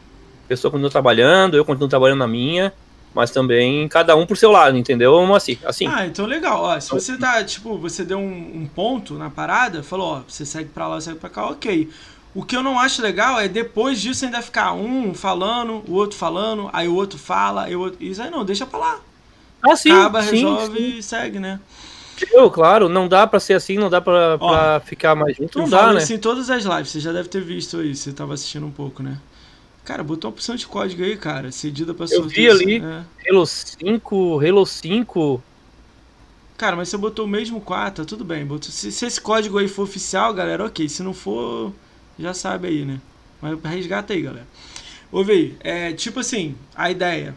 A 0.52 0.54
pessoa 0.54 0.70
continua 0.70 0.90
trabalhando, 0.90 1.56
eu 1.56 1.64
continuo 1.64 1.88
trabalhando 1.88 2.18
na 2.18 2.28
minha, 2.28 2.72
mas 3.14 3.30
também 3.30 3.88
cada 3.88 4.14
um 4.14 4.26
por 4.26 4.36
seu 4.36 4.50
lado, 4.50 4.76
entendeu? 4.76 5.34
Assim, 5.34 5.58
assim. 5.64 5.86
Ah, 5.86 6.06
então 6.06 6.26
legal. 6.26 6.62
Ó, 6.62 6.78
se 6.78 6.90
você 6.90 7.16
tá, 7.16 7.42
tipo, 7.42 7.78
você 7.78 8.04
deu 8.04 8.18
um, 8.18 8.62
um 8.62 8.66
ponto 8.66 9.14
na 9.14 9.30
parada, 9.30 9.82
falou, 9.82 10.16
ó, 10.16 10.20
você 10.28 10.44
segue 10.44 10.68
pra 10.68 10.86
lá, 10.86 11.00
segue 11.00 11.18
pra 11.18 11.30
cá, 11.30 11.46
ok. 11.46 11.88
O 12.34 12.42
que 12.42 12.54
eu 12.54 12.62
não 12.62 12.78
acho 12.78 13.00
legal 13.00 13.40
é 13.40 13.48
depois 13.48 14.00
disso 14.00 14.26
ainda 14.26 14.42
ficar 14.42 14.72
um 14.74 15.14
falando, 15.14 15.82
o 15.88 15.94
outro 15.94 16.18
falando, 16.18 16.68
aí 16.72 16.86
o 16.86 16.94
outro 16.94 17.18
fala, 17.18 17.66
o 17.68 17.80
outro. 17.80 18.02
Isso 18.04 18.22
aí 18.22 18.30
não, 18.30 18.44
deixa 18.44 18.66
pra 18.66 18.78
lá. 18.78 19.00
Ah, 19.62 19.74
sim, 19.74 19.90
Acaba, 19.90 20.22
sim, 20.22 20.36
resolve 20.36 20.78
sim. 20.78 20.98
e 20.98 21.02
segue, 21.02 21.38
né? 21.38 21.60
Eu, 22.30 22.50
claro, 22.50 22.88
não 22.88 23.08
dá 23.08 23.26
pra 23.26 23.40
ser 23.40 23.54
assim, 23.54 23.78
não 23.78 23.88
dá 23.90 24.00
pra, 24.00 24.36
Ó, 24.38 24.48
pra 24.50 24.80
ficar 24.80 25.14
mais 25.14 25.36
junto, 25.36 25.58
não 25.58 25.68
dá, 25.68 25.92
né? 25.92 26.02
isso 26.02 26.12
em 26.12 26.18
todas 26.18 26.50
as 26.50 26.64
lives, 26.64 26.90
você 26.90 27.00
já 27.00 27.10
deve 27.10 27.28
ter 27.28 27.40
visto 27.40 27.78
aí, 27.78 27.96
você 27.96 28.12
tava 28.12 28.34
assistindo 28.34 28.66
um 28.66 28.70
pouco, 28.70 29.02
né? 29.02 29.18
Cara, 29.84 30.02
botou 30.02 30.30
uma 30.30 30.34
opção 30.34 30.54
de 30.54 30.66
código 30.66 31.02
aí, 31.02 31.16
cara, 31.16 31.50
cedida 31.50 31.92
pra 31.92 32.06
Eu 32.10 32.22
vi 32.28 32.48
ali. 32.48 32.82
é. 32.82 33.30
Halo 33.30 33.46
5, 33.46 34.40
Halo 34.40 34.64
5. 34.66 35.42
Cara, 36.56 36.76
mas 36.76 36.88
você 36.88 36.96
botou 36.96 37.24
o 37.24 37.28
mesmo 37.28 37.60
4, 37.60 38.04
tá 38.04 38.08
tudo 38.08 38.24
bem. 38.24 38.46
Botou, 38.46 38.70
se, 38.70 38.92
se 38.92 39.04
esse 39.06 39.20
código 39.20 39.58
aí 39.58 39.66
for 39.66 39.82
oficial, 39.82 40.32
galera, 40.32 40.64
ok. 40.64 40.88
Se 40.88 41.02
não 41.02 41.12
for, 41.12 41.72
já 42.18 42.32
sabe 42.32 42.68
aí, 42.68 42.84
né? 42.84 43.00
Mas 43.40 43.58
resgata 43.64 44.12
aí, 44.12 44.22
galera. 44.22 44.46
Ouve 45.10 45.32
aí, 45.32 45.56
é, 45.60 45.92
tipo 45.92 46.20
assim, 46.20 46.54
a 46.74 46.90
ideia 46.90 47.34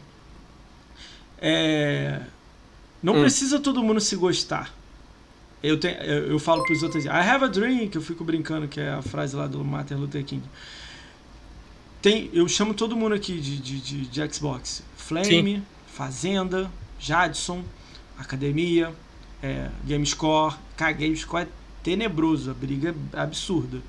é. 1.40 2.22
Não 3.02 3.16
Hum. 3.16 3.22
precisa 3.22 3.60
todo 3.60 3.84
mundo 3.84 4.00
se 4.00 4.16
gostar. 4.16 4.74
Eu, 5.62 5.80
tenho, 5.80 5.98
eu, 5.98 6.28
eu 6.32 6.40
falo 6.40 6.64
pros 6.64 6.84
outros, 6.84 7.06
I 7.06 7.10
have 7.10 7.44
a 7.46 7.48
dream, 7.48 7.88
que 7.88 7.98
eu 7.98 8.02
fico 8.02 8.24
brincando, 8.24 8.68
que 8.68 8.80
é 8.80 8.90
a 8.90 9.02
frase 9.02 9.36
lá 9.36 9.48
do 9.48 9.64
Martin 9.64 9.96
Luther 9.96 10.24
King. 10.24 10.44
Tem, 12.06 12.30
eu 12.32 12.48
chamo 12.48 12.76
todo 12.76 12.96
mundo 12.96 13.16
aqui 13.16 13.40
de, 13.40 13.58
de, 13.58 13.80
de, 13.80 14.06
de 14.06 14.32
Xbox. 14.32 14.84
Flame, 14.96 15.64
Fazenda, 15.88 16.72
Jadson, 17.00 17.64
Academia, 18.16 18.94
é, 19.42 19.72
GameScore. 19.84 20.54
Cara, 20.78 20.92
GameScore 20.92 21.46
é 21.46 21.48
tenebroso, 21.82 22.52
a 22.52 22.54
briga 22.54 22.94
é 23.12 23.20
absurda. 23.20 23.82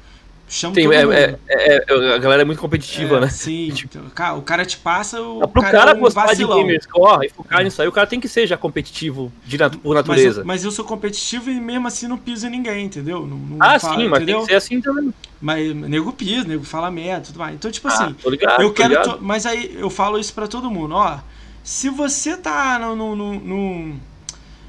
Chamo 0.48 0.74
Tem, 0.74 0.86
é, 0.86 0.94
é- 1.02 1.38
é- 1.48 1.84
é- 1.88 2.14
a 2.14 2.18
galera 2.18 2.42
é 2.42 2.44
muito 2.44 2.60
competitiva, 2.60 3.16
É, 3.16 3.20
né? 3.22 3.28
Sim, 3.28 3.72
cara, 4.14 4.34
o 4.34 4.42
cara 4.42 4.64
te 4.64 4.76
passa, 4.76 5.20
o 5.20 5.40
Pro 5.48 5.60
cara, 5.60 5.76
cara, 5.78 5.90
é 5.90 5.94
um 5.94 5.98
gostar 5.98 6.26
vacilão. 6.26 6.58
de 6.58 6.62
gamerscore 6.62 7.26
e 7.26 7.30
focar 7.30 7.64
nisso 7.64 7.82
aí, 7.82 7.88
o 7.88 7.92
cara 7.92 8.06
tem 8.06 8.20
que 8.20 8.28
ser 8.28 8.46
já 8.46 8.56
competitivo 8.56 9.32
de 9.44 9.58
nat 9.58 9.74
por 9.76 9.88
Mas 9.94 10.06
natureza. 10.06 10.40
eu, 10.42 10.46
mas 10.46 10.64
eu 10.64 10.70
sou 10.70 10.84
competitivo 10.84 11.50
e 11.50 11.60
mesmo 11.60 11.88
assim 11.88 12.06
não 12.06 12.16
piso 12.16 12.46
em 12.46 12.50
ninguém, 12.50 12.84
entendeu? 12.86 13.26
Não, 13.26 13.36
não 13.36 13.56
ah, 13.58 13.78
falo, 13.80 14.00
sim, 14.00 14.08
mas 14.08 14.22
entendeu? 14.22 14.36
tem 14.38 14.46
que 14.46 14.52
ser 14.52 14.56
assim 14.56 14.80
também. 14.80 15.12
Mas 15.40 15.74
nego 15.74 16.12
pisa, 16.12 16.46
nego 16.46 16.62
fala 16.64 16.90
merda, 16.92 17.26
tudo 17.26 17.40
mais. 17.40 17.54
Então, 17.56 17.70
tipo 17.70 17.88
Ah, 17.88 17.92
assim, 17.92 18.16
ligado, 18.30 18.62
eu 18.62 18.72
quero. 18.72 19.02
to- 19.02 19.18
Mas 19.20 19.46
aí 19.46 19.76
eu 19.78 19.90
falo 19.90 20.16
isso 20.18 20.32
pra 20.32 20.46
todo 20.46 20.70
mundo, 20.70 20.94
ó. 20.94 21.18
Se 21.64 21.90
você 21.90 22.36
tá 22.36 22.78
no. 22.78 22.94
no, 22.94 23.16
no- 23.16 23.34
no- 23.40 23.94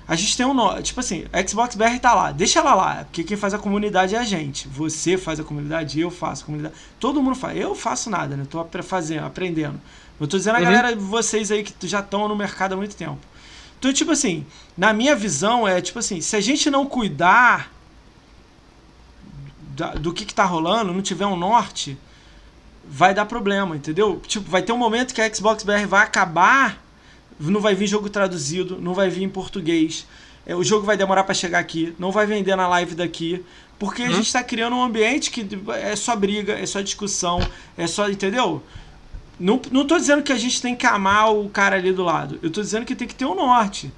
a 0.08 0.16
gente 0.16 0.38
tem 0.38 0.46
um. 0.46 0.54
nó- 0.54 0.82
Tipo 0.82 1.00
assim, 1.02 1.26
a 1.34 1.46
Xbox 1.46 1.76
BR 1.76 2.00
tá 2.00 2.14
lá. 2.14 2.32
Deixa 2.32 2.60
ela 2.60 2.74
lá. 2.74 2.96
Porque 3.06 3.24
quem 3.24 3.36
faz 3.38 3.54
a 3.54 3.58
comunidade 3.60 4.16
é 4.16 4.20
a 4.20 4.24
gente. 4.24 4.68
Você 4.70 5.18
faz 5.18 5.40
a 5.40 5.44
comunidade, 5.44 6.00
eu 6.00 6.10
faço 6.10 6.44
a 6.44 6.46
comunidade. 6.46 6.76
Todo 7.00 7.22
mundo 7.22 7.36
faz. 7.36 7.58
Eu 7.58 7.76
faço 7.76 8.10
nada, 8.10 8.36
né? 8.38 8.46
Tô 8.50 8.66
fazendo, 8.84 9.26
aprendendo. 9.26 9.80
Eu 10.20 10.28
tô 10.28 10.38
dizendo 10.38 10.56
a 10.56 10.60
Uhum. 10.60 10.64
galera, 10.66 10.96
vocês 10.96 11.52
aí 11.52 11.64
que 11.64 11.88
já 11.88 12.00
estão 12.00 12.28
no 12.28 12.36
mercado 12.36 12.74
há 12.74 12.78
muito 12.78 12.96
tempo. 12.96 13.20
Então, 13.78 13.94
tipo 13.94 14.12
assim, 14.12 14.46
na 14.78 14.92
minha 14.94 15.16
visão 15.16 15.68
é 15.68 15.80
tipo 15.82 16.00
assim, 16.00 16.20
se 16.22 16.36
a 16.36 16.42
gente 16.42 16.70
não 16.72 16.86
cuidar 16.86 17.72
da- 19.76 19.94
do 19.94 20.12
que, 20.14 20.26
que 20.26 20.34
tá 20.34 20.44
rolando, 20.46 20.92
não 20.94 21.02
tiver 21.02 21.26
um 21.28 21.36
norte, 21.36 21.98
vai 22.90 23.14
dar 23.14 23.26
problema, 23.26 23.76
entendeu? 23.76 24.20
Tipo, 24.26 24.50
vai 24.50 24.62
ter 24.64 24.72
um 24.72 24.78
momento 24.78 25.14
que 25.14 25.22
a 25.22 25.32
Xbox 25.34 25.64
BR 25.64 25.86
vai 25.86 26.04
acabar, 26.04 26.82
não 27.40 27.60
vai 27.62 27.76
vir 27.76 27.88
jogo 27.88 28.10
traduzido, 28.10 28.78
não 28.82 28.94
vai 28.94 29.10
vir 29.10 29.24
em 29.24 29.30
português. 29.30 30.06
é, 30.46 30.56
o 30.56 30.64
jogo 30.64 30.86
vai 30.86 30.96
demorar 30.96 31.24
para 31.26 31.34
chegar 31.34 31.60
aqui, 31.60 31.94
não 32.00 32.10
vai 32.10 32.26
vender 32.26 32.56
na 32.56 32.68
live 32.70 32.96
daqui, 32.96 33.44
porque 33.78 34.02
a 34.04 34.06
Uhum. 34.06 34.14
gente 34.14 34.32
tá 34.32 34.42
criando 34.42 34.78
um 34.78 34.82
ambiente 34.82 35.30
que 35.30 35.46
é 35.84 35.94
só 35.96 36.16
briga, 36.16 36.54
é 36.54 36.66
só 36.66 36.80
discussão, 36.80 37.46
é 37.78 37.86
só, 37.86 38.10
entendeu? 38.10 38.64
Não, 39.38 39.62
não 39.72 39.86
tô 39.86 39.98
dizendo 39.98 40.24
que 40.24 40.32
a 40.32 40.38
gente 40.38 40.62
tem 40.62 40.74
que 40.74 40.86
amar 40.86 41.34
o 41.36 41.50
cara 41.50 41.76
ali 41.76 41.92
do 41.92 42.02
lado. 42.04 42.40
Eu 42.42 42.50
tô 42.50 42.62
dizendo 42.62 42.86
que 42.86 42.96
tem 42.96 43.08
que 43.08 43.14
ter 43.14 43.26
um 43.26 43.36
norte. 43.36 43.92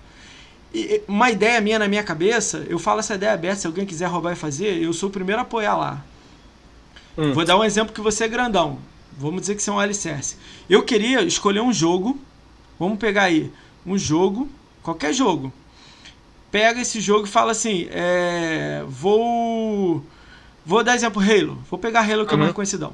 E, 0.74 1.02
uma 1.08 1.30
ideia 1.30 1.62
minha 1.62 1.78
na 1.80 1.88
minha 1.88 2.04
cabeça, 2.04 2.66
eu 2.68 2.80
falo 2.80 3.00
essa 3.00 3.14
ideia 3.14 3.34
aberta, 3.34 3.62
se 3.62 3.68
alguém 3.68 3.86
quiser 3.86 4.08
roubar 4.08 4.34
e 4.34 4.36
fazer, 4.36 4.82
eu 4.82 4.92
sou 4.92 5.08
o 5.10 5.12
primeiro 5.12 5.40
a 5.40 5.44
apoiar 5.44 5.76
lá. 5.78 6.04
Hum. 7.18 7.32
Vou 7.34 7.46
dar 7.46 7.58
um 7.58 7.64
exemplo 7.64 7.94
que 7.94 8.02
você 8.02 8.24
é 8.24 8.28
grandão. 8.28 8.80
Vamos 9.18 9.42
dizer 9.42 9.56
que 9.56 9.62
você 9.62 9.70
é 9.70 9.74
um 9.74 9.80
alicerce. 9.80 10.36
Eu 10.70 10.82
queria 10.84 11.22
escolher 11.22 11.62
um 11.62 11.72
jogo. 11.72 12.20
Vamos 12.80 12.98
pegar 12.98 13.24
aí 13.24 13.52
um 13.86 13.98
jogo, 13.98 14.48
qualquer 14.82 15.14
jogo. 15.14 15.52
Pega 16.52 16.82
esse 16.82 17.00
jogo 17.02 17.26
e 17.26 17.30
fala 17.30 17.52
assim: 17.52 17.88
é, 17.92 18.84
vou. 18.88 20.04
Vou 20.66 20.84
dar 20.84 20.96
exemplo 20.96 21.22
Halo. 21.22 21.62
Vou 21.70 21.78
pegar 21.80 22.02
Halo 22.02 22.26
que 22.26 22.34
é 22.34 22.38
Uhum. 22.38 22.44
mais 22.44 22.54
conhecidão. 22.54 22.94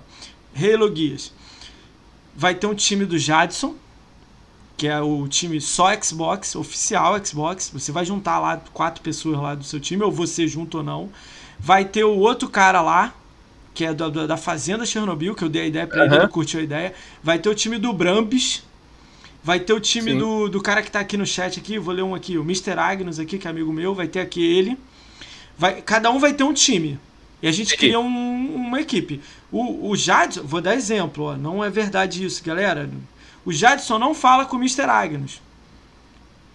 Halo 0.55 0.89
Guias. 0.89 1.31
Vai 2.35 2.55
ter 2.55 2.67
um 2.67 2.75
time 2.75 3.05
do 3.05 3.17
Jadson. 3.17 3.75
que 4.77 4.87
é 4.89 4.99
o 4.99 5.25
time 5.29 5.61
só 5.61 5.93
Xbox, 6.01 6.53
oficial 6.53 7.15
Xbox. 7.25 7.69
Você 7.73 7.93
vai 7.93 8.03
juntar 8.03 8.39
lá 8.39 8.57
quatro 8.73 9.01
pessoas 9.01 9.37
lá 9.39 9.55
do 9.55 9.63
seu 9.63 9.79
time, 9.79 10.03
ou 10.03 10.11
você 10.11 10.45
junto 10.49 10.79
ou 10.79 10.83
não. 10.83 11.09
Vai 11.57 11.85
ter 11.85 12.03
o 12.03 12.17
outro 12.17 12.49
cara 12.49 12.81
lá, 12.81 13.13
que 13.73 13.85
é 13.85 13.93
da, 13.93 14.09
da 14.09 14.35
Fazenda 14.35 14.85
Chernobyl, 14.85 15.33
que 15.33 15.45
eu 15.45 15.49
dei 15.49 15.61
a 15.61 15.65
ideia 15.65 15.87
pra 15.87 16.03
ele, 16.05 16.15
ele 16.15 16.27
curtiu 16.27 16.59
a 16.59 16.63
ideia. 16.63 16.93
Vai 17.23 17.39
ter 17.39 17.47
o 17.47 17.55
time 17.55 17.77
do 17.77 17.93
Brambis. 17.93 18.63
Vai 19.45 19.59
ter 19.59 19.73
o 19.73 19.79
time 19.79 20.15
do, 20.15 20.49
do 20.49 20.59
cara 20.59 20.81
que 20.81 20.89
tá 20.89 20.99
aqui 20.99 21.15
no 21.15 21.23
chat 21.23 21.59
aqui, 21.59 21.77
vou 21.77 21.93
ler 21.93 22.01
um 22.01 22.15
aqui, 22.15 22.35
o 22.35 22.41
Mr. 22.41 22.71
Agnus 22.79 23.19
aqui, 23.19 23.37
que 23.37 23.47
é 23.47 23.51
amigo 23.51 23.71
meu, 23.71 23.93
vai 23.93 24.07
ter 24.07 24.19
aqui 24.19 24.43
ele. 24.43 24.75
Vai, 25.55 25.83
cada 25.83 26.09
um 26.09 26.17
vai 26.17 26.33
ter 26.33 26.43
um 26.43 26.51
time. 26.51 26.99
E 27.43 27.47
a 27.47 27.51
gente 27.51 27.77
cria 27.77 27.99
um, 27.99 28.55
uma 28.55 28.81
equipe. 28.81 29.21
O, 29.51 29.91
o 29.91 29.95
Jadson, 29.95 30.41
vou 30.41 30.61
dar 30.61 30.73
exemplo, 30.73 31.25
ó, 31.25 31.37
não 31.37 31.63
é 31.63 31.69
verdade 31.69 32.25
isso, 32.25 32.43
galera. 32.43 32.89
O 33.45 33.53
Jadson 33.53 33.99
não 33.99 34.15
fala 34.15 34.47
com 34.47 34.55
o 34.55 34.59
Mr. 34.59 34.89
Agnus. 34.89 35.39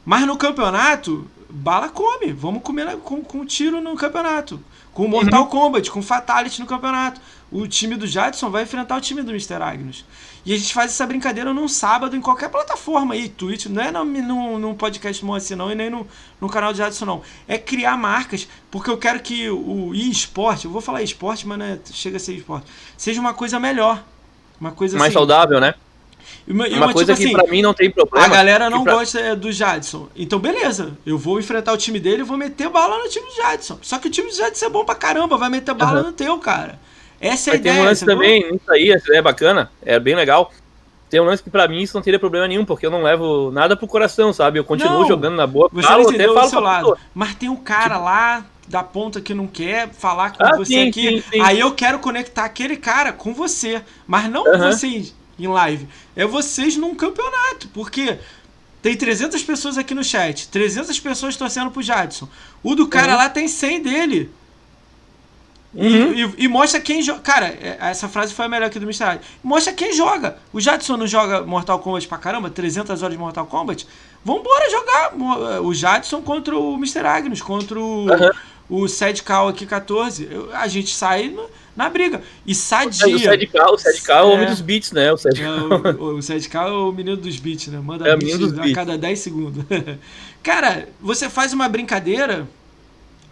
Mas 0.04 0.26
no 0.26 0.36
campeonato, 0.36 1.30
bala 1.48 1.90
come. 1.90 2.32
Vamos 2.32 2.60
comer 2.60 2.96
com, 2.96 3.22
com 3.22 3.46
tiro 3.46 3.80
no 3.80 3.94
campeonato. 3.94 4.60
Com 4.92 5.06
Mortal 5.06 5.44
uhum. 5.44 5.48
Kombat, 5.48 5.88
com 5.92 6.02
Fatality 6.02 6.58
no 6.58 6.66
campeonato. 6.66 7.20
O 7.52 7.68
time 7.68 7.94
do 7.94 8.08
Jadson 8.08 8.50
vai 8.50 8.64
enfrentar 8.64 8.96
o 8.96 9.00
time 9.00 9.22
do 9.22 9.30
Mr. 9.30 9.62
Agnus. 9.62 10.04
E 10.44 10.54
a 10.54 10.56
gente 10.56 10.72
faz 10.72 10.90
essa 10.90 11.06
brincadeira 11.06 11.52
num 11.52 11.68
sábado 11.68 12.16
em 12.16 12.20
qualquer 12.20 12.48
plataforma 12.48 13.14
aí, 13.14 13.28
Twitch, 13.28 13.66
não 13.66 13.82
é 13.82 13.90
no 13.90 14.74
podcast 14.74 15.24
Moacir 15.24 15.56
não, 15.56 15.70
e 15.70 15.74
nem 15.74 15.90
no, 15.90 16.06
no 16.40 16.48
canal 16.48 16.72
de 16.72 16.78
Jadson 16.78 17.04
não. 17.04 17.22
É 17.46 17.58
criar 17.58 17.96
marcas, 17.96 18.48
porque 18.70 18.90
eu 18.90 18.96
quero 18.96 19.20
que 19.20 19.50
o 19.50 19.94
eSport, 19.94 20.64
eu 20.64 20.70
vou 20.70 20.80
falar 20.80 21.02
eSport, 21.02 21.44
mas 21.44 21.58
não 21.58 21.66
é, 21.66 21.78
chega 21.92 22.16
a 22.16 22.20
ser 22.20 22.34
eSport, 22.34 22.64
seja 22.96 23.20
uma 23.20 23.34
coisa 23.34 23.60
melhor. 23.60 24.02
Uma 24.60 24.72
coisa 24.72 24.98
Mais 24.98 25.08
assim, 25.08 25.14
saudável, 25.14 25.60
né? 25.60 25.74
Uma, 26.46 26.66
uma, 26.66 26.76
uma 26.76 26.92
coisa 26.92 27.14
tipo 27.14 27.28
que 27.28 27.34
assim, 27.34 27.44
pra 27.44 27.50
mim 27.50 27.62
não 27.62 27.72
tem 27.72 27.90
problema. 27.90 28.26
A 28.26 28.28
galera 28.28 28.68
não 28.68 28.84
pra... 28.84 28.94
gosta 28.94 29.18
é, 29.18 29.36
do 29.36 29.52
Jadson. 29.52 30.08
Então, 30.14 30.38
beleza. 30.38 30.98
Eu 31.06 31.16
vou 31.16 31.38
enfrentar 31.38 31.72
o 31.72 31.76
time 31.76 31.98
dele 31.98 32.20
e 32.20 32.24
vou 32.24 32.36
meter 32.36 32.68
bala 32.68 32.98
no 32.98 33.08
time 33.08 33.26
do 33.26 33.36
Jadson. 33.36 33.78
Só 33.82 33.98
que 33.98 34.08
o 34.08 34.10
time 34.10 34.28
do 34.28 34.36
Jadson 34.36 34.66
é 34.66 34.68
bom 34.68 34.84
pra 34.84 34.94
caramba. 34.94 35.36
Vai 35.36 35.48
meter 35.48 35.74
bala 35.74 36.00
uhum. 36.00 36.06
no 36.08 36.12
teu, 36.12 36.36
cara. 36.38 36.78
Essa 37.20 37.50
é 37.50 37.52
a 37.52 37.56
ideia. 37.56 37.74
Tem 37.74 37.82
um 37.82 37.86
lance 37.86 38.06
também, 38.06 38.42
viu? 38.42 38.56
isso 38.56 38.72
aí, 38.72 38.90
essa 38.90 39.04
ideia 39.06 39.18
é 39.18 39.22
bacana. 39.22 39.70
É 39.82 39.98
bem 40.00 40.14
legal. 40.14 40.50
Tem 41.10 41.20
um 41.20 41.24
lance 41.24 41.42
que 41.42 41.50
pra 41.50 41.66
mim 41.66 41.82
isso 41.82 41.96
não 41.96 42.02
teria 42.02 42.18
problema 42.18 42.46
nenhum, 42.46 42.64
porque 42.64 42.86
eu 42.86 42.90
não 42.90 43.02
levo 43.02 43.50
nada 43.50 43.76
pro 43.76 43.86
coração, 43.86 44.32
sabe? 44.32 44.60
Eu 44.60 44.64
continuo 44.64 45.00
não, 45.00 45.08
jogando 45.08 45.34
na 45.34 45.46
boa. 45.46 45.68
Você 45.72 45.86
falo, 45.86 46.08
até 46.08 46.24
falo 46.32 46.48
seu 46.48 46.60
lado. 46.60 46.96
Mas 47.12 47.34
tem 47.34 47.48
um 47.48 47.56
cara 47.56 47.96
tipo... 47.96 48.04
lá 48.04 48.46
da 48.68 48.84
ponta 48.84 49.20
que 49.20 49.34
não 49.34 49.48
quer 49.48 49.90
falar 49.90 50.30
com 50.30 50.44
ah, 50.44 50.56
você 50.56 50.72
sim, 50.72 50.88
aqui. 50.88 51.08
Sim, 51.08 51.24
sim. 51.32 51.40
Aí 51.40 51.58
eu 51.58 51.72
quero 51.74 51.98
conectar 51.98 52.44
aquele 52.44 52.76
cara 52.76 53.12
com 53.12 53.34
você. 53.34 53.82
Mas 54.06 54.30
não 54.30 54.44
uhum. 54.44 54.58
vocês 54.58 55.12
em 55.36 55.48
live. 55.48 55.88
É 56.14 56.24
vocês 56.24 56.76
num 56.76 56.94
campeonato. 56.94 57.68
Porque 57.74 58.18
tem 58.80 58.96
300 58.96 59.42
pessoas 59.42 59.76
aqui 59.76 59.94
no 59.94 60.04
chat. 60.04 60.48
300 60.48 60.98
pessoas 61.00 61.36
torcendo 61.36 61.72
pro 61.72 61.82
Jadson. 61.82 62.28
O 62.62 62.76
do 62.76 62.86
cara 62.86 63.12
uhum. 63.12 63.18
lá 63.18 63.28
tem 63.28 63.48
100 63.48 63.82
dele. 63.82 64.30
Uhum. 65.72 66.12
E, 66.12 66.22
e, 66.22 66.34
e, 66.38 66.48
mostra 66.48 66.80
quem 66.80 67.00
joga. 67.00 67.20
Cara, 67.20 67.46
é, 67.46 67.76
essa 67.80 68.08
frase 68.08 68.34
foi 68.34 68.44
a 68.44 68.48
melhor 68.48 68.66
aqui 68.66 68.78
do 68.78 68.86
Mr. 68.86 69.20
Mostra 69.42 69.72
quem 69.72 69.92
joga. 69.92 70.36
O 70.52 70.60
Jadson 70.60 70.96
não 70.96 71.06
joga 71.06 71.42
Mortal 71.42 71.78
Kombat 71.78 72.08
pra 72.08 72.18
caramba? 72.18 72.50
300 72.50 73.02
horas 73.02 73.14
de 73.14 73.18
Mortal 73.18 73.46
Kombat? 73.46 73.86
Vambora 74.24 74.70
jogar 74.70 75.14
o 75.62 75.72
Jadson 75.72 76.20
contra 76.22 76.56
o 76.56 76.74
Mr. 76.74 77.06
Agnus, 77.06 77.40
contra 77.40 77.78
o, 77.78 78.06
uhum. 78.06 78.30
o 78.68 78.88
Sad 78.88 79.22
Cal 79.22 79.48
aqui 79.48 79.64
14. 79.64 80.28
A 80.52 80.66
gente 80.66 80.92
sai 80.92 81.28
no, 81.28 81.48
na 81.76 81.88
briga. 81.88 82.20
E 82.44 82.52
sadia. 82.52 83.14
O 83.14 83.18
Sad 83.18 83.46
Cal, 83.46 83.74
o 83.74 83.78
Sad 83.78 84.02
Cal 84.02 84.24
é, 84.24 84.28
o 84.28 84.34
homem 84.34 84.48
dos 84.48 84.60
beats, 84.60 84.90
né? 84.90 85.12
O 85.12 85.16
Sad 85.16 85.40
Cal. 85.40 85.54
É, 85.54 85.94
o, 85.94 86.18
é 86.18 86.72
o 86.72 86.92
menino 86.92 87.16
dos 87.16 87.36
beats, 87.36 87.68
né? 87.68 87.78
Manda 87.78 88.08
é, 88.08 88.16
beats 88.16 88.58
a 88.58 88.74
cada 88.74 88.98
10 88.98 89.18
segundos. 89.18 89.64
Cara, 90.42 90.88
você 91.00 91.30
faz 91.30 91.52
uma 91.52 91.68
brincadeira 91.68 92.48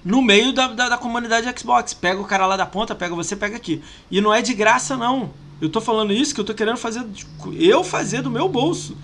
no 0.04 0.22
meio 0.22 0.52
da, 0.52 0.68
da, 0.68 0.88
da, 0.90 0.98
comunidade 0.98 1.52
Xbox. 1.58 1.94
Pega 1.94 2.20
o 2.20 2.24
cara 2.24 2.46
lá 2.46 2.56
da 2.56 2.66
ponta, 2.66 2.94
pega 2.94 3.14
você, 3.14 3.36
pega 3.36 3.56
aqui. 3.56 3.82
E 4.10 4.20
não 4.20 4.32
é 4.32 4.40
de 4.40 4.54
graça, 4.54 4.96
não. 4.96 5.30
Eu 5.60 5.68
tô 5.68 5.80
falando 5.80 6.12
isso 6.12 6.34
que 6.34 6.40
eu 6.40 6.44
tô 6.44 6.54
querendo 6.54 6.76
fazer. 6.76 7.04
Eu 7.58 7.82
fazer 7.82 8.22
do 8.22 8.30
meu 8.30 8.48
bolso. 8.48 8.96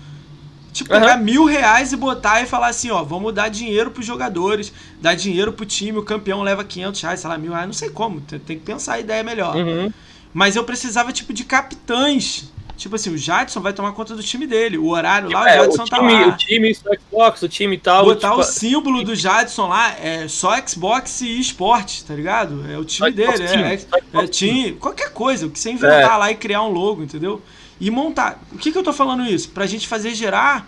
Tipo, 0.71 0.89
pegar 0.89 1.17
uhum. 1.17 1.23
mil 1.23 1.45
reais 1.45 1.93
e 1.93 1.95
botar 1.95 2.41
e 2.41 2.45
falar 2.45 2.67
assim, 2.67 2.91
ó, 2.91 3.01
vamos 3.01 3.33
dar 3.33 3.47
dinheiro 3.47 3.91
pros 3.91 4.05
jogadores, 4.05 4.73
dar 5.01 5.15
dinheiro 5.15 5.53
pro 5.53 5.65
time, 5.65 5.97
o 5.97 6.03
campeão 6.03 6.41
leva 6.41 6.65
500 6.65 7.01
reais, 7.01 7.19
sei 7.21 7.29
lá, 7.29 7.37
mil 7.37 7.53
reais, 7.53 7.65
não 7.65 7.73
sei 7.73 7.89
como, 7.89 8.19
tem, 8.19 8.39
tem 8.39 8.59
que 8.59 8.65
pensar 8.65 8.95
a 8.95 8.99
ideia 8.99 9.23
melhor. 9.23 9.55
Uhum. 9.55 9.89
Mas 10.33 10.57
eu 10.57 10.65
precisava, 10.65 11.13
tipo, 11.13 11.31
de 11.31 11.45
capitães 11.45 12.51
Tipo 12.77 12.95
assim, 12.95 13.09
o 13.09 13.17
Jadson 13.17 13.61
vai 13.61 13.71
tomar 13.71 13.93
conta 13.93 14.15
do 14.15 14.21
time 14.21 14.45
dele. 14.45 14.77
O 14.77 14.89
horário 14.89 15.29
lá, 15.31 15.49
é, 15.49 15.61
o 15.61 15.63
Jadson 15.63 15.83
o 15.83 15.89
tá 15.89 15.97
time, 15.97 16.13
tá 16.13 16.19
lá. 16.19 16.27
O 16.27 16.37
time 16.37 16.75
só 16.75 16.89
Xbox, 16.93 17.41
o 17.41 17.47
time 17.47 17.77
tal. 17.77 18.05
Botar 18.05 18.29
tipo... 18.29 18.41
o 18.41 18.43
símbolo 18.43 19.03
do 19.03 19.15
Jadson 19.15 19.67
lá 19.67 19.91
é 19.99 20.27
só 20.27 20.55
Xbox 20.65 21.21
e 21.21 21.39
esporte, 21.39 22.03
tá 22.03 22.13
ligado? 22.13 22.69
É 22.69 22.77
o 22.77 22.83
time 22.83 23.09
só 23.09 23.15
dele. 23.15 23.47
Time, 23.47 23.63
é, 23.63 23.73
é, 23.73 24.23
é 24.23 24.27
time, 24.27 24.71
qualquer 24.73 25.11
coisa. 25.11 25.45
O 25.45 25.49
que 25.49 25.59
você 25.59 25.71
inventar 25.71 26.01
é. 26.01 26.17
lá 26.17 26.31
e 26.31 26.35
criar 26.35 26.63
um 26.63 26.69
logo, 26.69 27.01
entendeu? 27.01 27.41
E 27.79 27.89
montar. 27.89 28.41
O 28.51 28.57
que, 28.57 28.71
que 28.71 28.77
eu 28.77 28.83
tô 28.83 28.93
falando 28.93 29.25
isso? 29.25 29.49
Pra 29.49 29.65
gente 29.65 29.87
fazer 29.87 30.13
gerar 30.13 30.67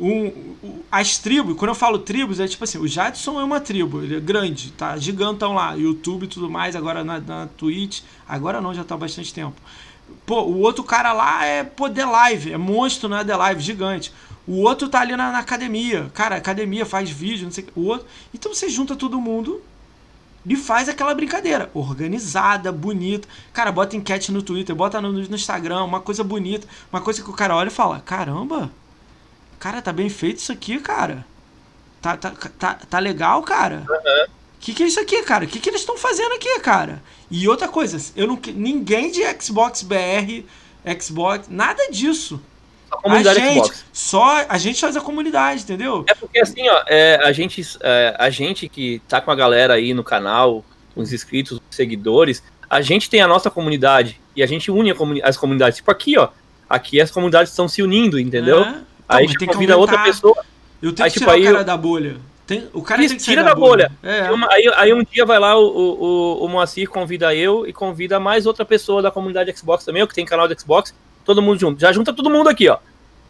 um, 0.00 0.26
um, 0.62 0.82
as 0.90 1.18
tribos, 1.18 1.56
quando 1.56 1.70
eu 1.70 1.74
falo 1.74 1.98
tribos, 1.98 2.40
é 2.40 2.46
tipo 2.46 2.62
assim, 2.64 2.78
o 2.78 2.86
Jadson 2.86 3.40
é 3.40 3.44
uma 3.44 3.60
tribo, 3.60 4.02
ele 4.02 4.16
é 4.16 4.20
grande, 4.20 4.70
tá 4.72 4.96
gigantão 4.96 5.54
lá, 5.54 5.74
YouTube 5.74 6.24
e 6.24 6.28
tudo 6.28 6.48
mais, 6.48 6.76
agora 6.76 7.02
na, 7.02 7.18
na 7.18 7.46
Twitch, 7.56 8.02
agora 8.26 8.60
não, 8.60 8.72
já 8.72 8.84
tá 8.84 8.94
há 8.94 8.98
bastante 8.98 9.34
tempo. 9.34 9.60
Pô, 10.26 10.42
o 10.42 10.60
outro 10.60 10.84
cara 10.84 11.12
lá 11.12 11.44
é 11.44 11.64
poder 11.64 12.04
live, 12.04 12.52
é 12.52 12.56
monstro 12.56 13.08
na 13.08 13.24
The 13.24 13.36
Live, 13.36 13.60
gigante. 13.62 14.12
O 14.46 14.62
outro 14.62 14.88
tá 14.88 15.00
ali 15.00 15.14
na, 15.14 15.30
na, 15.30 15.38
academia. 15.40 16.10
Cara, 16.14 16.36
academia 16.36 16.86
faz 16.86 17.10
vídeo, 17.10 17.44
não 17.44 17.52
sei 17.52 17.66
o 17.76 17.84
outro. 17.84 18.06
Então 18.32 18.54
você 18.54 18.68
junta 18.68 18.96
todo 18.96 19.20
mundo 19.20 19.62
e 20.46 20.56
faz 20.56 20.88
aquela 20.88 21.14
brincadeira. 21.14 21.70
Organizada, 21.74 22.72
bonita. 22.72 23.28
Cara, 23.52 23.70
bota 23.70 23.94
enquete 23.94 24.32
no 24.32 24.42
Twitter, 24.42 24.74
bota 24.74 25.00
no, 25.00 25.12
no 25.12 25.34
Instagram, 25.34 25.84
uma 25.84 26.00
coisa 26.00 26.24
bonita. 26.24 26.66
Uma 26.90 27.02
coisa 27.02 27.22
que 27.22 27.28
o 27.28 27.34
cara 27.34 27.54
olha 27.54 27.68
e 27.68 27.70
fala: 27.70 28.00
caramba, 28.00 28.70
cara, 29.58 29.82
tá 29.82 29.92
bem 29.92 30.08
feito 30.08 30.38
isso 30.38 30.50
aqui, 30.50 30.80
cara. 30.80 31.26
Tá, 32.00 32.16
tá, 32.16 32.30
tá, 32.30 32.74
tá 32.88 32.98
legal, 32.98 33.42
cara. 33.42 33.84
Uhum. 33.88 34.37
Que 34.60 34.74
que 34.74 34.82
é 34.82 34.86
isso 34.86 35.00
aqui, 35.00 35.22
cara? 35.22 35.44
O 35.44 35.48
que, 35.48 35.60
que 35.60 35.70
eles 35.70 35.80
estão 35.80 35.96
fazendo 35.96 36.34
aqui, 36.34 36.58
cara? 36.60 37.02
E 37.30 37.48
outra 37.48 37.68
coisa, 37.68 37.98
eu 38.16 38.26
não 38.26 38.38
ninguém 38.54 39.10
de 39.10 39.22
Xbox 39.40 39.82
BR, 39.82 40.44
Xbox, 41.00 41.46
nada 41.48 41.90
disso. 41.90 42.40
A 42.90 42.96
comunidade 42.96 43.40
a 43.40 43.44
gente, 43.44 43.58
Xbox. 43.58 43.84
Só 43.92 44.46
a 44.48 44.58
gente 44.58 44.80
faz 44.80 44.96
a 44.96 45.00
comunidade, 45.00 45.62
entendeu? 45.62 46.04
É 46.08 46.14
porque 46.14 46.40
assim, 46.40 46.68
ó, 46.68 46.82
é, 46.86 47.20
a 47.22 47.32
gente 47.32 47.62
é, 47.82 48.16
a 48.18 48.30
gente 48.30 48.68
que 48.68 49.00
tá 49.06 49.20
com 49.20 49.30
a 49.30 49.34
galera 49.34 49.74
aí 49.74 49.92
no 49.92 50.02
canal, 50.02 50.64
os 50.96 51.12
inscritos, 51.12 51.52
os 51.52 51.76
seguidores, 51.76 52.42
a 52.68 52.80
gente 52.80 53.08
tem 53.08 53.20
a 53.20 53.28
nossa 53.28 53.50
comunidade 53.50 54.20
e 54.34 54.42
a 54.42 54.46
gente 54.46 54.70
une 54.70 54.90
a 54.90 54.94
comuni 54.94 55.22
as 55.22 55.36
comunidades. 55.36 55.76
Tipo 55.76 55.90
aqui, 55.90 56.18
ó. 56.18 56.28
Aqui 56.68 57.00
as 57.00 57.10
comunidades 57.10 57.50
estão 57.50 57.66
se 57.66 57.82
unindo, 57.82 58.18
entendeu? 58.18 58.58
É. 58.58 58.68
Então, 58.68 58.84
aí 59.08 59.24
a 59.24 59.28
gente 59.28 59.46
convida 59.46 59.76
outra 59.76 60.02
pessoa. 60.02 60.44
Eu 60.82 60.92
tenho 60.92 61.06
aí, 61.06 61.10
que 61.10 61.18
tipo, 61.18 61.30
tirar 61.30 61.36
aí, 61.36 61.48
o 61.48 61.52
cara 61.52 61.64
da 61.64 61.76
bolha. 61.76 62.16
Tem, 62.48 62.66
o 62.72 62.80
cara 62.80 63.06
tira 63.06 63.44
da, 63.44 63.54
bolha. 63.54 63.90
bolha. 64.00 64.10
É. 64.10 64.30
Uma, 64.30 64.50
aí, 64.50 64.72
aí, 64.74 64.94
um 64.94 65.04
dia 65.04 65.26
vai 65.26 65.38
lá 65.38 65.54
o, 65.54 65.66
o, 65.66 66.44
o 66.46 66.48
Moacir 66.48 66.88
convida 66.88 67.34
eu 67.34 67.66
e 67.66 67.74
convida 67.74 68.18
mais 68.18 68.46
outra 68.46 68.64
pessoa 68.64 69.02
da 69.02 69.10
comunidade 69.10 69.54
Xbox 69.54 69.84
também, 69.84 70.06
que 70.06 70.14
tem 70.14 70.24
canal 70.24 70.48
de 70.48 70.58
Xbox, 70.58 70.94
todo 71.26 71.42
mundo 71.42 71.60
junto. 71.60 71.78
Já 71.78 71.92
junta 71.92 72.10
todo 72.10 72.30
mundo 72.30 72.48
aqui, 72.48 72.66
ó. 72.66 72.78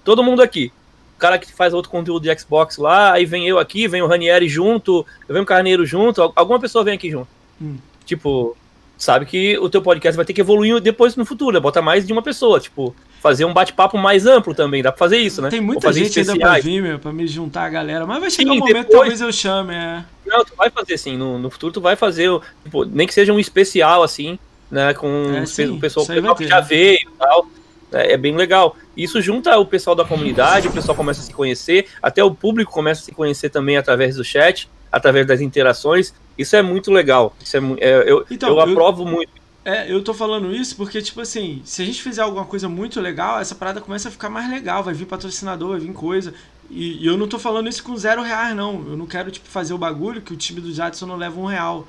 Todo 0.04 0.22
mundo 0.22 0.40
aqui. 0.40 0.70
O 1.16 1.18
cara 1.18 1.36
que 1.36 1.52
faz 1.52 1.74
outro 1.74 1.90
conteúdo 1.90 2.22
de 2.22 2.38
Xbox 2.38 2.76
lá, 2.76 3.12
aí 3.12 3.24
vem 3.24 3.44
eu 3.44 3.58
aqui, 3.58 3.88
vem 3.88 4.02
o 4.02 4.06
Ranieri 4.06 4.48
junto, 4.48 5.04
vem 5.28 5.42
o 5.42 5.46
Carneiro 5.46 5.84
junto, 5.84 6.32
alguma 6.36 6.60
pessoa 6.60 6.84
vem 6.84 6.94
aqui 6.94 7.10
junto. 7.10 7.26
Hum. 7.60 7.76
Tipo, 8.04 8.56
sabe 8.96 9.26
que 9.26 9.58
o 9.58 9.68
teu 9.68 9.82
podcast 9.82 10.16
vai 10.16 10.24
ter 10.24 10.32
que 10.32 10.42
evoluir 10.42 10.78
depois 10.78 11.16
no 11.16 11.26
futuro, 11.26 11.54
né? 11.54 11.60
bota 11.60 11.82
mais 11.82 12.06
de 12.06 12.12
uma 12.12 12.22
pessoa, 12.22 12.60
tipo, 12.60 12.94
fazer 13.20 13.44
um 13.44 13.52
bate-papo 13.52 13.98
mais 13.98 14.26
amplo 14.26 14.54
também, 14.54 14.82
dá 14.82 14.92
pra 14.92 14.98
fazer 14.98 15.18
isso, 15.18 15.42
né? 15.42 15.48
Tem 15.48 15.60
muita 15.60 15.92
gente 15.92 16.18
ainda 16.20 16.36
pra 16.36 16.58
vir, 16.60 16.82
meu, 16.82 16.98
pra 16.98 17.12
me 17.12 17.26
juntar 17.26 17.64
a 17.64 17.68
galera, 17.68 18.06
mas 18.06 18.20
vai 18.20 18.30
chegar 18.30 18.52
sim, 18.52 18.56
um 18.56 18.60
momento 18.60 18.86
depois... 18.86 19.00
talvez 19.00 19.20
eu 19.20 19.32
chame, 19.32 19.74
é. 19.74 20.04
Não, 20.26 20.44
tu 20.44 20.54
vai 20.56 20.70
fazer 20.70 20.96
sim, 20.98 21.16
no, 21.16 21.38
no 21.38 21.50
futuro 21.50 21.72
tu 21.72 21.80
vai 21.80 21.96
fazer, 21.96 22.30
tipo, 22.62 22.84
nem 22.84 23.06
que 23.06 23.14
seja 23.14 23.32
um 23.32 23.38
especial 23.38 24.02
assim, 24.02 24.38
né, 24.70 24.94
com 24.94 25.34
é, 25.34 25.46
sim, 25.46 25.68
o 25.68 25.80
pessoal, 25.80 26.04
o 26.04 26.08
pessoal 26.08 26.36
que 26.36 26.46
já 26.46 26.60
veio 26.60 26.98
e 26.98 27.08
tal, 27.18 27.46
é, 27.92 28.12
é, 28.12 28.16
bem 28.16 28.36
legal. 28.36 28.76
Isso 28.96 29.20
junta 29.20 29.56
o 29.58 29.66
pessoal 29.66 29.96
da 29.96 30.04
comunidade, 30.04 30.68
o 30.68 30.72
pessoal 30.72 30.96
começa 30.96 31.20
a 31.20 31.24
se 31.24 31.32
conhecer, 31.32 31.86
até 32.02 32.22
o 32.22 32.30
público 32.30 32.70
começa 32.70 33.00
a 33.02 33.04
se 33.04 33.12
conhecer 33.12 33.50
também 33.50 33.76
através 33.76 34.16
do 34.16 34.24
chat, 34.24 34.68
através 34.92 35.26
das 35.26 35.40
interações, 35.40 36.14
isso 36.36 36.54
é 36.54 36.62
muito 36.62 36.90
legal, 36.90 37.34
isso 37.42 37.56
é, 37.56 37.60
é 37.80 38.10
eu, 38.10 38.24
então, 38.30 38.48
eu 38.50 38.60
aprovo 38.60 39.02
eu... 39.02 39.06
muito 39.06 39.37
é, 39.64 39.92
eu 39.92 40.02
tô 40.02 40.14
falando 40.14 40.54
isso 40.54 40.76
porque, 40.76 41.02
tipo 41.02 41.20
assim, 41.20 41.60
se 41.64 41.82
a 41.82 41.84
gente 41.84 42.02
fizer 42.02 42.22
alguma 42.22 42.44
coisa 42.44 42.68
muito 42.68 43.00
legal, 43.00 43.38
essa 43.40 43.54
parada 43.54 43.80
começa 43.80 44.08
a 44.08 44.12
ficar 44.12 44.30
mais 44.30 44.48
legal, 44.50 44.82
vai 44.82 44.94
vir 44.94 45.06
patrocinador, 45.06 45.70
vai 45.70 45.80
vir 45.80 45.92
coisa. 45.92 46.32
E, 46.70 47.02
e 47.02 47.06
eu 47.06 47.16
não 47.16 47.28
tô 47.28 47.38
falando 47.38 47.68
isso 47.68 47.82
com 47.82 47.96
zero 47.96 48.22
reais, 48.22 48.54
não. 48.54 48.74
Eu 48.88 48.96
não 48.96 49.06
quero, 49.06 49.30
tipo, 49.30 49.48
fazer 49.48 49.74
o 49.74 49.78
bagulho 49.78 50.22
que 50.22 50.32
o 50.32 50.36
time 50.36 50.60
do 50.60 50.72
Jadson 50.72 51.06
não 51.06 51.16
leva 51.16 51.38
um 51.40 51.46
real. 51.46 51.86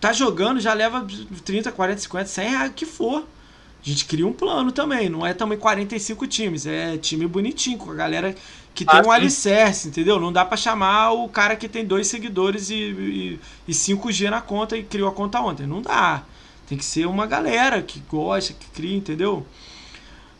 Tá 0.00 0.12
jogando, 0.12 0.60
já 0.60 0.72
leva 0.72 1.06
30, 1.44 1.70
40, 1.70 2.00
50, 2.00 2.26
100 2.26 2.48
reais, 2.48 2.70
o 2.70 2.74
que 2.74 2.86
for. 2.86 3.24
A 3.84 3.88
gente 3.88 4.04
cria 4.04 4.26
um 4.26 4.32
plano 4.32 4.70
também, 4.70 5.08
não 5.08 5.26
é 5.26 5.32
também 5.32 5.56
45 5.56 6.26
times, 6.26 6.66
é 6.66 6.98
time 6.98 7.26
bonitinho, 7.26 7.78
com 7.78 7.90
a 7.90 7.94
galera 7.94 8.34
que 8.74 8.84
tem 8.84 9.00
ah, 9.00 9.02
um 9.06 9.10
alicerce, 9.10 9.88
entendeu? 9.88 10.20
Não 10.20 10.30
dá 10.30 10.44
para 10.44 10.56
chamar 10.56 11.12
o 11.12 11.28
cara 11.28 11.56
que 11.56 11.66
tem 11.66 11.84
dois 11.84 12.06
seguidores 12.06 12.68
e, 12.68 12.74
e, 12.74 13.40
e 13.66 13.72
5G 13.72 14.28
na 14.28 14.42
conta 14.42 14.76
e 14.76 14.82
criou 14.82 15.08
a 15.08 15.12
conta 15.12 15.40
ontem. 15.40 15.66
Não 15.66 15.80
dá. 15.80 16.22
Tem 16.70 16.78
que 16.78 16.84
ser 16.84 17.04
uma 17.04 17.26
galera 17.26 17.82
que 17.82 17.98
gosta, 18.08 18.52
que 18.52 18.64
cria, 18.68 18.96
entendeu? 18.96 19.44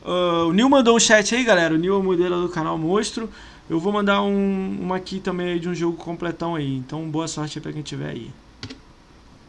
Uh, 0.00 0.46
o 0.46 0.52
Nil 0.52 0.70
mandou 0.70 0.94
um 0.94 1.00
chat 1.00 1.34
aí, 1.34 1.42
galera. 1.42 1.74
O 1.74 1.76
Nil 1.76 1.92
é 1.92 1.96
o 1.96 2.02
modelo 2.04 2.42
do 2.42 2.48
canal 2.48 2.78
Monstro. 2.78 3.28
Eu 3.68 3.80
vou 3.80 3.92
mandar 3.92 4.22
um, 4.22 4.78
uma 4.80 4.94
aqui 4.94 5.18
também 5.18 5.58
de 5.58 5.68
um 5.68 5.74
jogo 5.74 5.96
completão 5.96 6.54
aí. 6.54 6.76
Então, 6.76 7.10
boa 7.10 7.26
sorte 7.26 7.58
aí 7.58 7.62
pra 7.62 7.72
quem 7.72 7.82
tiver 7.82 8.10
aí. 8.10 8.30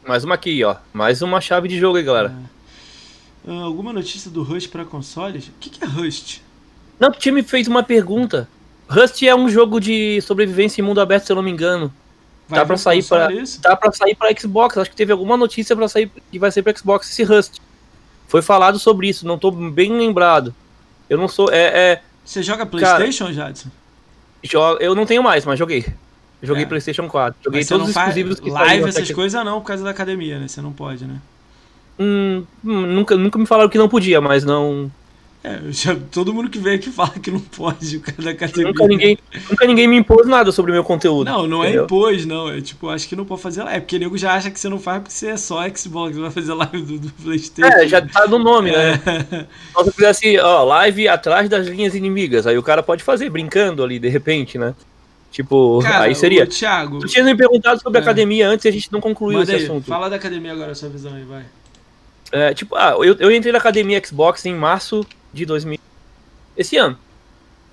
Mais 0.08 0.24
uma 0.24 0.34
aqui, 0.34 0.64
ó. 0.64 0.76
Mais 0.92 1.22
uma 1.22 1.40
chave 1.40 1.68
de 1.68 1.77
jogo 1.77 1.98
aí, 1.98 2.03
galera. 2.03 2.35
É. 3.45 3.51
Uh, 3.51 3.64
alguma 3.64 3.93
notícia 3.93 4.32
do 4.32 4.42
Rust 4.42 4.72
para 4.72 4.84
consoles? 4.84 5.50
O 5.50 5.51
que, 5.60 5.69
que 5.69 5.84
é 5.84 5.88
Rust? 5.88 6.40
Não, 7.00 7.10
o 7.10 7.14
time 7.14 7.43
fez 7.43 7.68
uma 7.68 7.84
pergunta. 7.84 8.50
Rust 8.90 9.22
é 9.22 9.35
um 9.35 9.48
jogo 9.48 9.80
de 9.80 10.19
sobrevivência 10.22 10.82
em 10.82 10.84
mundo 10.84 11.00
aberto, 11.00 11.27
se 11.27 11.32
eu 11.32 11.35
não 11.35 11.43
me 11.43 11.51
engano. 11.51 11.93
Vai 12.48 12.60
tá 12.60 12.66
para 12.66 12.78
sair 12.78 13.03
para 13.03 13.30
tá 13.61 13.76
para 13.76 13.92
sair 13.92 14.16
para 14.16 14.40
Xbox. 14.40 14.78
Acho 14.78 14.90
que 14.90 14.95
teve 14.95 15.11
alguma 15.11 15.38
notícia 15.38 15.76
para 15.76 15.88
sair 15.88 16.11
que 16.32 16.40
vai 16.40 16.52
sair 16.52 16.64
para 16.64 16.76
Xbox 16.76 17.10
esse 17.10 17.24
Rust. 17.24 17.60
Foi 18.28 18.42
falado 18.42 18.80
sobre 18.80 19.08
isso, 19.08 19.26
não 19.26 19.38
tô 19.38 19.52
bem 19.52 19.92
lembrado. 19.92 20.53
Eu 21.10 21.18
não 21.18 21.28
sou 21.28 21.52
é, 21.52 21.92
é... 21.92 22.02
Você 22.24 22.42
joga 22.42 22.66
PlayStation, 22.66 23.26
Cara, 23.26 23.34
Jadson? 23.34 23.70
Eu 24.80 24.95
não 24.95 25.06
tenho 25.06 25.22
mais, 25.22 25.45
mas 25.45 25.60
joguei. 25.60 25.86
Joguei 26.42 26.64
é. 26.64 26.66
PlayStation 26.66 27.08
4. 27.08 27.40
Joguei 27.44 27.66
todos 27.66 27.90
os 27.90 27.95
exclusivos 27.95 28.40
que 28.40 28.50
Live, 28.50 28.90
essas 28.90 29.08
que... 29.08 29.14
coisas 29.14 29.44
não, 29.45 29.61
por 29.61 29.68
causa 29.68 29.84
da 29.84 29.92
academia, 29.92 30.40
né? 30.40 30.48
Você 30.48 30.61
não 30.61 30.72
pode, 30.72 31.06
né? 31.06 31.22
Hum, 32.00 32.44
hum, 32.66 32.82
nunca, 32.88 33.16
nunca 33.16 33.38
me 33.38 33.45
falaram 33.45 33.70
que 33.70 33.78
não 33.78 33.88
podia, 33.88 34.20
mas 34.20 34.44
não. 34.44 34.92
É, 35.44 35.60
já, 35.72 35.95
todo 36.11 36.32
mundo 36.32 36.52
que 36.52 36.60
vem 36.60 36.76
aqui 36.76 36.92
fala 36.92 37.10
que 37.10 37.32
não 37.32 37.40
pode 37.40 37.98
o 37.98 38.02
cara 38.02 38.22
da 38.22 38.30
academia. 38.30 38.68
Nunca 38.68 38.88
ninguém, 38.88 39.18
nunca 39.50 39.66
ninguém 39.66 39.88
me 39.88 39.98
impôs 39.98 40.28
nada 40.28 40.52
sobre 40.52 40.70
o 40.70 40.74
meu 40.74 40.84
conteúdo. 40.84 41.26
Não, 41.26 41.48
não 41.48 41.64
é 41.64 41.70
entendeu? 41.70 41.82
é 41.82 41.86
impôs, 41.86 42.26
não. 42.28 42.52
É 42.52 42.61
tipo, 42.61 42.90
acho 42.90 43.08
que 43.08 43.16
não 43.16 43.26
pode 43.26 43.42
fazer 43.42 43.64
live. 43.64 43.78
É 43.78 43.80
porque 43.80 43.95
o 43.95 44.00
nego 44.00 44.18
já 44.18 44.34
acha 44.34 44.52
que 44.52 44.60
você 44.60 44.70
não 44.70 44.80
faz 44.80 45.00
porque 45.00 45.16
você 45.16 45.30
é 45.30 45.38
só 45.38 45.68
Xbox, 45.70 46.16
vai 46.16 46.30
fazer 46.30 46.53
live 46.53 46.82
do, 46.84 47.00
do 47.00 47.10
Playstation. 47.14 47.76
É, 47.76 47.88
já 47.88 48.02
tá 48.06 48.28
no 48.28 48.38
nome, 48.38 48.72
né? 48.72 49.02
é. 49.03 49.10
né? 49.10 49.48
Se 49.68 49.74
você 49.74 49.92
fizesse, 49.92 50.40
ó, 50.40 50.64
live 50.64 51.08
atrás 51.08 51.50
das 51.50 51.66
linhas 51.66 51.95
inimigas, 51.95 52.45
aí 52.45 52.58
o 52.58 52.64
cara 52.64 52.84
pode 52.84 53.03
fazer, 53.03 53.28
brincando 53.32 53.84
ali, 53.84 53.98
de 53.98 54.10
repente, 54.10 54.60
né? 54.60 54.76
Tipo, 55.32 55.80
cara, 55.82 56.03
aí 56.03 56.14
seria. 56.14 56.45
Thiago. 56.45 57.00
Tu 57.00 57.08
tinha 57.08 57.24
me 57.24 57.36
perguntado 57.36 57.82
sobre 57.82 57.98
é. 57.98 58.02
academia 58.02 58.48
antes 58.48 58.66
e 58.66 58.68
a 58.68 58.72
gente 58.72 58.92
não 58.92 59.02
concluiu 59.02 59.40
Manda 59.40 59.52
esse 59.52 59.61
aí, 59.61 59.68
assunto. 59.68 59.86
Fala 59.88 60.08
da 60.08 60.18
academia 60.18 60.52
agora, 60.52 60.74
a 60.74 60.76
sua 60.76 60.90
visão 60.90 61.16
aí, 61.16 61.24
vai. 61.24 61.45
É, 62.32 62.53
tipo, 62.53 62.76
ah, 62.76 62.95
eu, 63.00 63.16
eu 63.18 63.32
entrei 63.32 63.52
na 63.52 63.58
academia 63.58 64.02
Xbox 64.06 64.45
em 64.45 64.53
março 64.53 65.06
de 65.34 65.45
2000. 65.45 65.80
Esse 66.58 66.77
ano. 66.77 66.98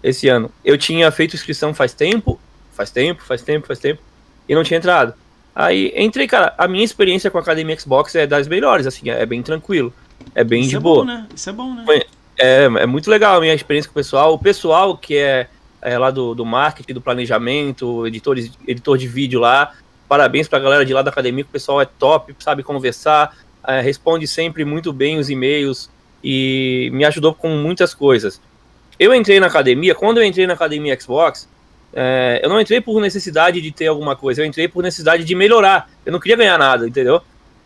Esse 0.03 0.29
ano. 0.29 0.51
Eu 0.65 0.79
tinha 0.79 1.11
feito 1.11 1.35
inscrição 1.35 1.75
faz 1.75 1.93
tempo, 1.93 2.41
faz 2.73 2.91
tempo, 2.91 3.23
faz 3.23 3.43
tempo, 3.43 3.67
faz 3.67 3.79
tempo, 3.79 4.01
e 4.49 4.55
não 4.55 4.63
tinha 4.63 4.79
entrado. 4.79 5.15
Aí 5.55 5.93
entrei, 5.97 6.27
cara. 6.27 6.55
A 6.57 6.69
minha 6.69 6.85
experiência 6.85 7.31
com 7.31 7.39
a 7.39 7.41
academia 7.41 7.79
Xbox 7.79 8.15
é 8.15 8.27
das 8.27 8.47
melhores, 8.47 8.87
assim, 8.87 9.11
é 9.11 9.27
bem 9.27 9.43
tranquilo. 9.43 9.93
É 10.35 10.45
bem 10.45 10.61
Isso 10.61 10.71
de 10.71 10.77
é 10.77 10.81
boa. 10.81 11.05
Bom, 11.05 11.05
né? 11.05 11.27
Isso 11.35 11.51
é 11.51 11.53
bom, 11.53 11.75
né? 11.75 11.85
É, 12.39 12.65
é 12.65 12.87
muito 12.87 13.11
legal 13.11 13.37
a 13.37 13.41
minha 13.41 13.55
experiência 13.55 13.89
com 13.89 13.99
o 13.99 14.03
pessoal. 14.03 14.33
O 14.35 14.39
pessoal 14.39 14.97
que 14.97 15.17
é 15.17 15.49
é, 15.81 15.99
lá 15.99 16.11
do, 16.11 16.35
do 16.35 16.45
marketing, 16.45 16.93
do 16.93 17.01
planejamento, 17.01 18.07
editores, 18.07 18.51
editor 18.67 18.99
de 18.99 19.07
vídeo 19.07 19.41
lá. 19.41 19.75
Parabéns 20.09 20.49
pra 20.49 20.59
galera 20.59 20.85
de 20.85 20.93
lá 20.93 21.03
da 21.03 21.11
academia, 21.11 21.45
o 21.45 21.49
pessoal 21.49 21.81
é 21.81 21.85
top, 21.85 22.35
sabe 22.39 22.63
conversar, 22.63 23.37
é, 23.67 23.81
responde 23.81 24.27
sempre 24.27 24.65
muito 24.65 24.93
bem 24.93 25.19
os 25.19 25.29
e-mails 25.29 25.91
e 26.23 26.91
me 26.93 27.05
ajudou 27.05 27.35
com 27.35 27.49
muitas 27.49 27.95
coisas. 27.95 28.41
Eu 28.99 29.15
entrei 29.15 29.39
na 29.39 29.47
academia, 29.47 29.95
quando 29.95 30.19
eu 30.19 30.25
entrei 30.25 30.47
na 30.47 30.55
academia 30.55 30.99
Xbox, 31.01 31.49
é, 31.93 32.41
eu 32.43 32.49
não 32.49 32.61
entrei 32.61 32.81
por 32.81 33.01
necessidade 33.01 33.61
de 33.61 33.71
ter 33.71 33.87
alguma 33.87 34.17
coisa, 34.17 34.43
eu 34.43 34.47
entrei 34.47 34.69
por 34.69 34.83
necessidade 34.83 35.25
de 35.25 35.35
melhorar. 35.35 35.91
Eu 36.05 36.13
não 36.13 36.21
queria 36.21 36.37
ganhar 36.37 36.59
nada, 36.59 36.87
entendeu? 36.87 37.21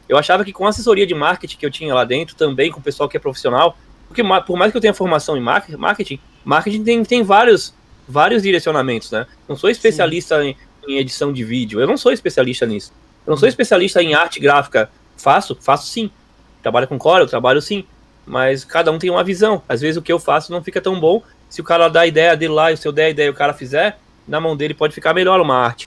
Eu 0.09 0.19
achava 0.19 0.45
que 0.45 0.53
com 0.53 0.67
a 0.67 0.69
assessoria 0.69 1.07
de 1.07 1.15
marketing 1.15 1.57
que 1.57 1.65
eu 1.65 1.71
tinha 1.71 1.95
lá 1.95 2.05
dentro, 2.05 2.37
também 2.37 2.71
com 2.71 2.81
o 2.81 2.83
pessoal 2.83 3.09
que 3.09 3.17
é 3.17 3.21
profissional, 3.21 3.77
porque 4.09 4.23
por 4.47 4.57
mais 4.57 4.71
que 4.71 4.77
eu 4.77 4.81
tenha 4.81 4.93
formação 4.93 5.37
em 5.37 5.41
marketing, 5.41 6.21
marketing 6.45 6.85
tem, 6.85 7.03
tem 7.03 7.23
vários 7.23 7.75
vários 8.07 8.43
direcionamentos, 8.43 9.11
né? 9.11 9.27
Não 9.49 9.57
sou 9.57 9.71
especialista 9.71 10.45
em, 10.45 10.57
em, 10.87 10.99
edição 10.99 11.33
de 11.33 11.43
vídeo, 11.45 11.81
eu 11.81 11.87
não 11.87 11.97
sou 11.97 12.13
especialista 12.13 12.67
nisso. 12.67 12.93
Eu 13.27 13.31
não 13.31 13.37
sou 13.37 13.49
especialista 13.49 14.03
em 14.03 14.15
arte 14.15 14.41
gráfica. 14.41 14.91
Faço? 15.17 15.57
Faço 15.61 15.87
sim. 15.87 16.11
Trabalho 16.61 16.89
com 16.89 16.99
Corel, 16.99 17.27
trabalho 17.27 17.63
sim. 17.63 17.85
Mas 18.33 18.65
cada 18.65 18.91
um 18.91 18.99
tem 18.99 19.11
uma 19.11 19.23
visão. 19.23 19.61
Às 19.69 19.83
vezes 19.83 19.99
o 19.99 20.01
que 20.01 20.11
eu 20.11 20.19
faço 20.19 20.51
não 20.51 20.65
fica 20.65 20.81
tão 20.81 20.99
bom. 20.99 21.23
Se 21.51 21.61
o 21.61 21.65
cara 21.65 21.87
dá 21.89 22.01
a 22.01 22.07
ideia 22.07 22.35
dele 22.35 22.55
lá 22.55 22.73
e 22.73 22.77
se 22.79 22.89
eu 22.89 22.91
der 22.91 23.05
a 23.05 23.11
ideia 23.11 23.27
e 23.27 23.31
o 23.31 23.35
cara 23.35 23.53
fizer, 23.53 23.99
na 24.27 24.41
mão 24.41 24.57
dele 24.57 24.73
pode 24.73 24.95
ficar 24.95 25.13
melhor 25.13 25.39
uma 25.39 25.55
arte. 25.55 25.87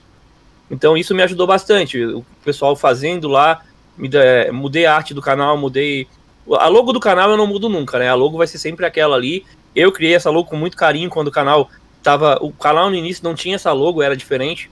Então 0.70 0.96
isso 0.96 1.12
me 1.12 1.24
ajudou 1.24 1.44
bastante. 1.44 2.00
O 2.04 2.24
pessoal 2.44 2.76
fazendo 2.76 3.26
lá, 3.26 3.62
de, 3.98 4.52
mudei 4.52 4.86
a 4.86 4.94
arte 4.94 5.12
do 5.12 5.20
canal, 5.20 5.58
mudei. 5.58 6.06
A 6.52 6.68
logo 6.68 6.92
do 6.92 7.00
canal 7.00 7.32
eu 7.32 7.36
não 7.36 7.48
mudo 7.48 7.68
nunca, 7.68 7.98
né? 7.98 8.08
A 8.08 8.14
logo 8.14 8.38
vai 8.38 8.46
ser 8.46 8.58
sempre 8.58 8.86
aquela 8.86 9.16
ali. 9.16 9.44
Eu 9.74 9.90
criei 9.90 10.14
essa 10.14 10.30
logo 10.30 10.48
com 10.48 10.56
muito 10.56 10.76
carinho 10.76 11.10
quando 11.10 11.26
o 11.26 11.32
canal 11.32 11.68
tava 12.00 12.38
o 12.40 12.52
canal 12.52 12.90
no 12.90 12.94
início 12.94 13.24
não 13.24 13.34
tinha 13.34 13.56
essa 13.56 13.72
logo, 13.72 14.04
era 14.04 14.16
diferente. 14.16 14.70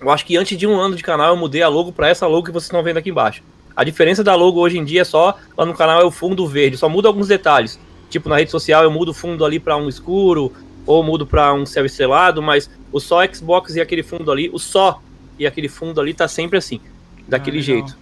Eu 0.00 0.08
acho 0.08 0.24
que 0.24 0.36
antes 0.36 0.56
de 0.56 0.68
um 0.68 0.78
ano 0.78 0.94
de 0.94 1.02
canal 1.02 1.30
eu 1.30 1.36
mudei 1.36 1.62
a 1.62 1.68
logo 1.68 1.90
para 1.90 2.08
essa 2.08 2.28
logo 2.28 2.46
que 2.46 2.52
vocês 2.52 2.66
estão 2.66 2.80
vendo 2.80 2.98
aqui 2.98 3.10
embaixo. 3.10 3.42
A 3.76 3.82
diferença 3.84 4.22
da 4.22 4.34
logo 4.34 4.60
hoje 4.60 4.78
em 4.78 4.84
dia 4.84 5.02
é 5.02 5.04
só 5.04 5.36
lá 5.56 5.64
no 5.64 5.74
canal 5.74 6.00
é 6.00 6.04
o 6.04 6.10
fundo 6.10 6.46
verde, 6.46 6.76
só 6.76 6.88
muda 6.88 7.08
alguns 7.08 7.28
detalhes. 7.28 7.78
Tipo 8.08 8.28
na 8.28 8.36
rede 8.36 8.50
social 8.50 8.84
eu 8.84 8.90
mudo 8.90 9.10
o 9.10 9.14
fundo 9.14 9.44
ali 9.44 9.58
para 9.58 9.76
um 9.76 9.88
escuro 9.88 10.52
ou 10.86 11.02
mudo 11.02 11.26
para 11.26 11.52
um 11.52 11.66
céu 11.66 11.84
estrelado, 11.84 12.42
mas 12.42 12.70
o 12.92 13.00
só 13.00 13.26
Xbox 13.26 13.74
e 13.74 13.80
aquele 13.80 14.02
fundo 14.02 14.30
ali, 14.30 14.50
o 14.52 14.58
só 14.58 15.00
e 15.38 15.46
aquele 15.46 15.68
fundo 15.68 16.00
ali 16.00 16.14
tá 16.14 16.28
sempre 16.28 16.58
assim, 16.58 16.80
daquele 17.26 17.58
ah, 17.58 17.62
jeito. 17.62 17.96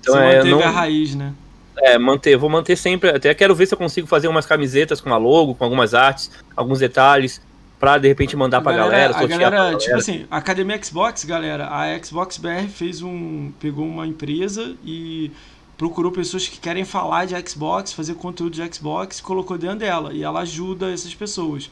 Então 0.00 0.14
Você 0.14 0.20
é 0.20 0.44
não 0.44 0.60
a 0.60 0.70
raiz, 0.70 1.14
né? 1.14 1.32
É, 1.78 1.98
manter, 1.98 2.36
vou 2.36 2.48
manter 2.48 2.76
sempre. 2.76 3.10
Até 3.10 3.32
quero 3.34 3.54
ver 3.54 3.66
se 3.66 3.74
eu 3.74 3.78
consigo 3.78 4.06
fazer 4.06 4.28
umas 4.28 4.46
camisetas 4.46 5.00
com 5.00 5.12
a 5.12 5.16
logo, 5.18 5.54
com 5.54 5.64
algumas 5.64 5.94
artes, 5.94 6.30
alguns 6.56 6.78
detalhes 6.78 7.40
pra 7.78 7.98
de 7.98 8.08
repente 8.08 8.36
mandar 8.36 8.58
a 8.58 8.62
pra 8.62 8.72
galera, 8.72 9.12
galera, 9.12 9.16
a 9.16 9.26
galera, 9.26 9.56
galera, 9.56 9.78
tipo 9.78 9.96
assim, 9.96 10.26
a 10.30 10.36
Academia 10.36 10.82
Xbox, 10.82 11.24
galera, 11.24 11.68
a 11.68 12.04
Xbox 12.04 12.38
BR 12.38 12.68
fez 12.68 13.02
um. 13.02 13.52
pegou 13.60 13.86
uma 13.86 14.06
empresa 14.06 14.76
e 14.84 15.30
procurou 15.76 16.10
pessoas 16.10 16.48
que 16.48 16.58
querem 16.58 16.84
falar 16.84 17.26
de 17.26 17.48
Xbox, 17.48 17.92
fazer 17.92 18.14
conteúdo 18.14 18.54
de 18.54 18.74
Xbox, 18.74 19.20
colocou 19.20 19.58
dentro 19.58 19.78
dela. 19.78 20.12
E 20.12 20.22
ela 20.22 20.40
ajuda 20.40 20.90
essas 20.90 21.14
pessoas. 21.14 21.70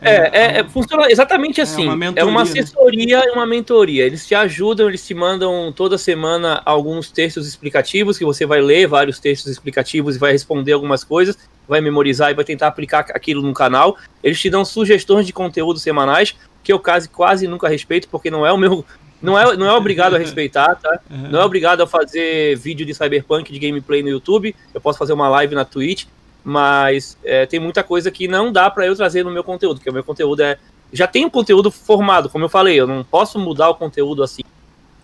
É, 0.00 0.10
é, 0.10 0.30
é, 0.32 0.60
é, 0.60 0.64
funciona 0.64 1.10
exatamente 1.10 1.60
assim. 1.60 1.84
É 1.84 1.86
uma, 1.86 1.96
mentoria, 1.96 2.22
é 2.22 2.24
uma 2.24 2.42
assessoria 2.42 3.18
né? 3.20 3.24
e 3.26 3.30
uma 3.30 3.46
mentoria. 3.46 4.04
Eles 4.04 4.26
te 4.26 4.34
ajudam, 4.34 4.88
eles 4.88 5.06
te 5.06 5.14
mandam 5.14 5.72
toda 5.72 5.96
semana 5.96 6.60
alguns 6.64 7.10
textos 7.10 7.46
explicativos 7.46 8.18
que 8.18 8.24
você 8.24 8.44
vai 8.44 8.60
ler, 8.60 8.86
vários 8.86 9.18
textos 9.18 9.50
explicativos 9.50 10.16
e 10.16 10.18
vai 10.18 10.32
responder 10.32 10.72
algumas 10.72 11.04
coisas, 11.04 11.38
vai 11.66 11.80
memorizar 11.80 12.30
e 12.30 12.34
vai 12.34 12.44
tentar 12.44 12.68
aplicar 12.68 13.06
aquilo 13.10 13.40
no 13.40 13.54
canal. 13.54 13.96
Eles 14.22 14.40
te 14.40 14.50
dão 14.50 14.64
sugestões 14.64 15.26
de 15.26 15.32
conteúdo 15.32 15.78
semanais 15.78 16.34
que 16.62 16.72
eu 16.72 16.78
quase 16.78 17.08
quase 17.08 17.46
nunca 17.46 17.68
respeito 17.68 18.08
porque 18.08 18.30
não 18.30 18.46
é 18.46 18.52
o 18.52 18.56
meu 18.56 18.84
não 19.22 19.38
é, 19.38 19.56
não 19.56 19.66
é 19.66 19.72
obrigado 19.72 20.14
a 20.14 20.18
respeitar, 20.18 20.74
tá? 20.74 21.00
Não 21.08 21.40
é 21.40 21.44
obrigado 21.44 21.82
a 21.82 21.86
fazer 21.86 22.56
vídeo 22.58 22.84
de 22.84 22.92
Cyberpunk 22.92 23.50
de 23.50 23.58
gameplay 23.58 24.02
no 24.02 24.10
YouTube. 24.10 24.54
Eu 24.74 24.80
posso 24.82 24.98
fazer 24.98 25.14
uma 25.14 25.30
live 25.30 25.54
na 25.54 25.64
Twitch 25.64 26.04
mas 26.44 27.16
é, 27.24 27.46
tem 27.46 27.58
muita 27.58 27.82
coisa 27.82 28.10
que 28.10 28.28
não 28.28 28.52
dá 28.52 28.70
para 28.70 28.86
eu 28.86 28.94
trazer 28.94 29.24
no 29.24 29.30
meu 29.30 29.42
conteúdo, 29.42 29.76
porque 29.76 29.88
o 29.88 29.94
meu 29.94 30.04
conteúdo 30.04 30.42
é. 30.42 30.58
Já 30.92 31.06
tem 31.06 31.24
um 31.24 31.30
conteúdo 31.30 31.70
formado, 31.70 32.28
como 32.28 32.44
eu 32.44 32.48
falei, 32.48 32.78
eu 32.78 32.86
não 32.86 33.02
posso 33.02 33.38
mudar 33.38 33.70
o 33.70 33.74
conteúdo 33.74 34.22
assim. 34.22 34.42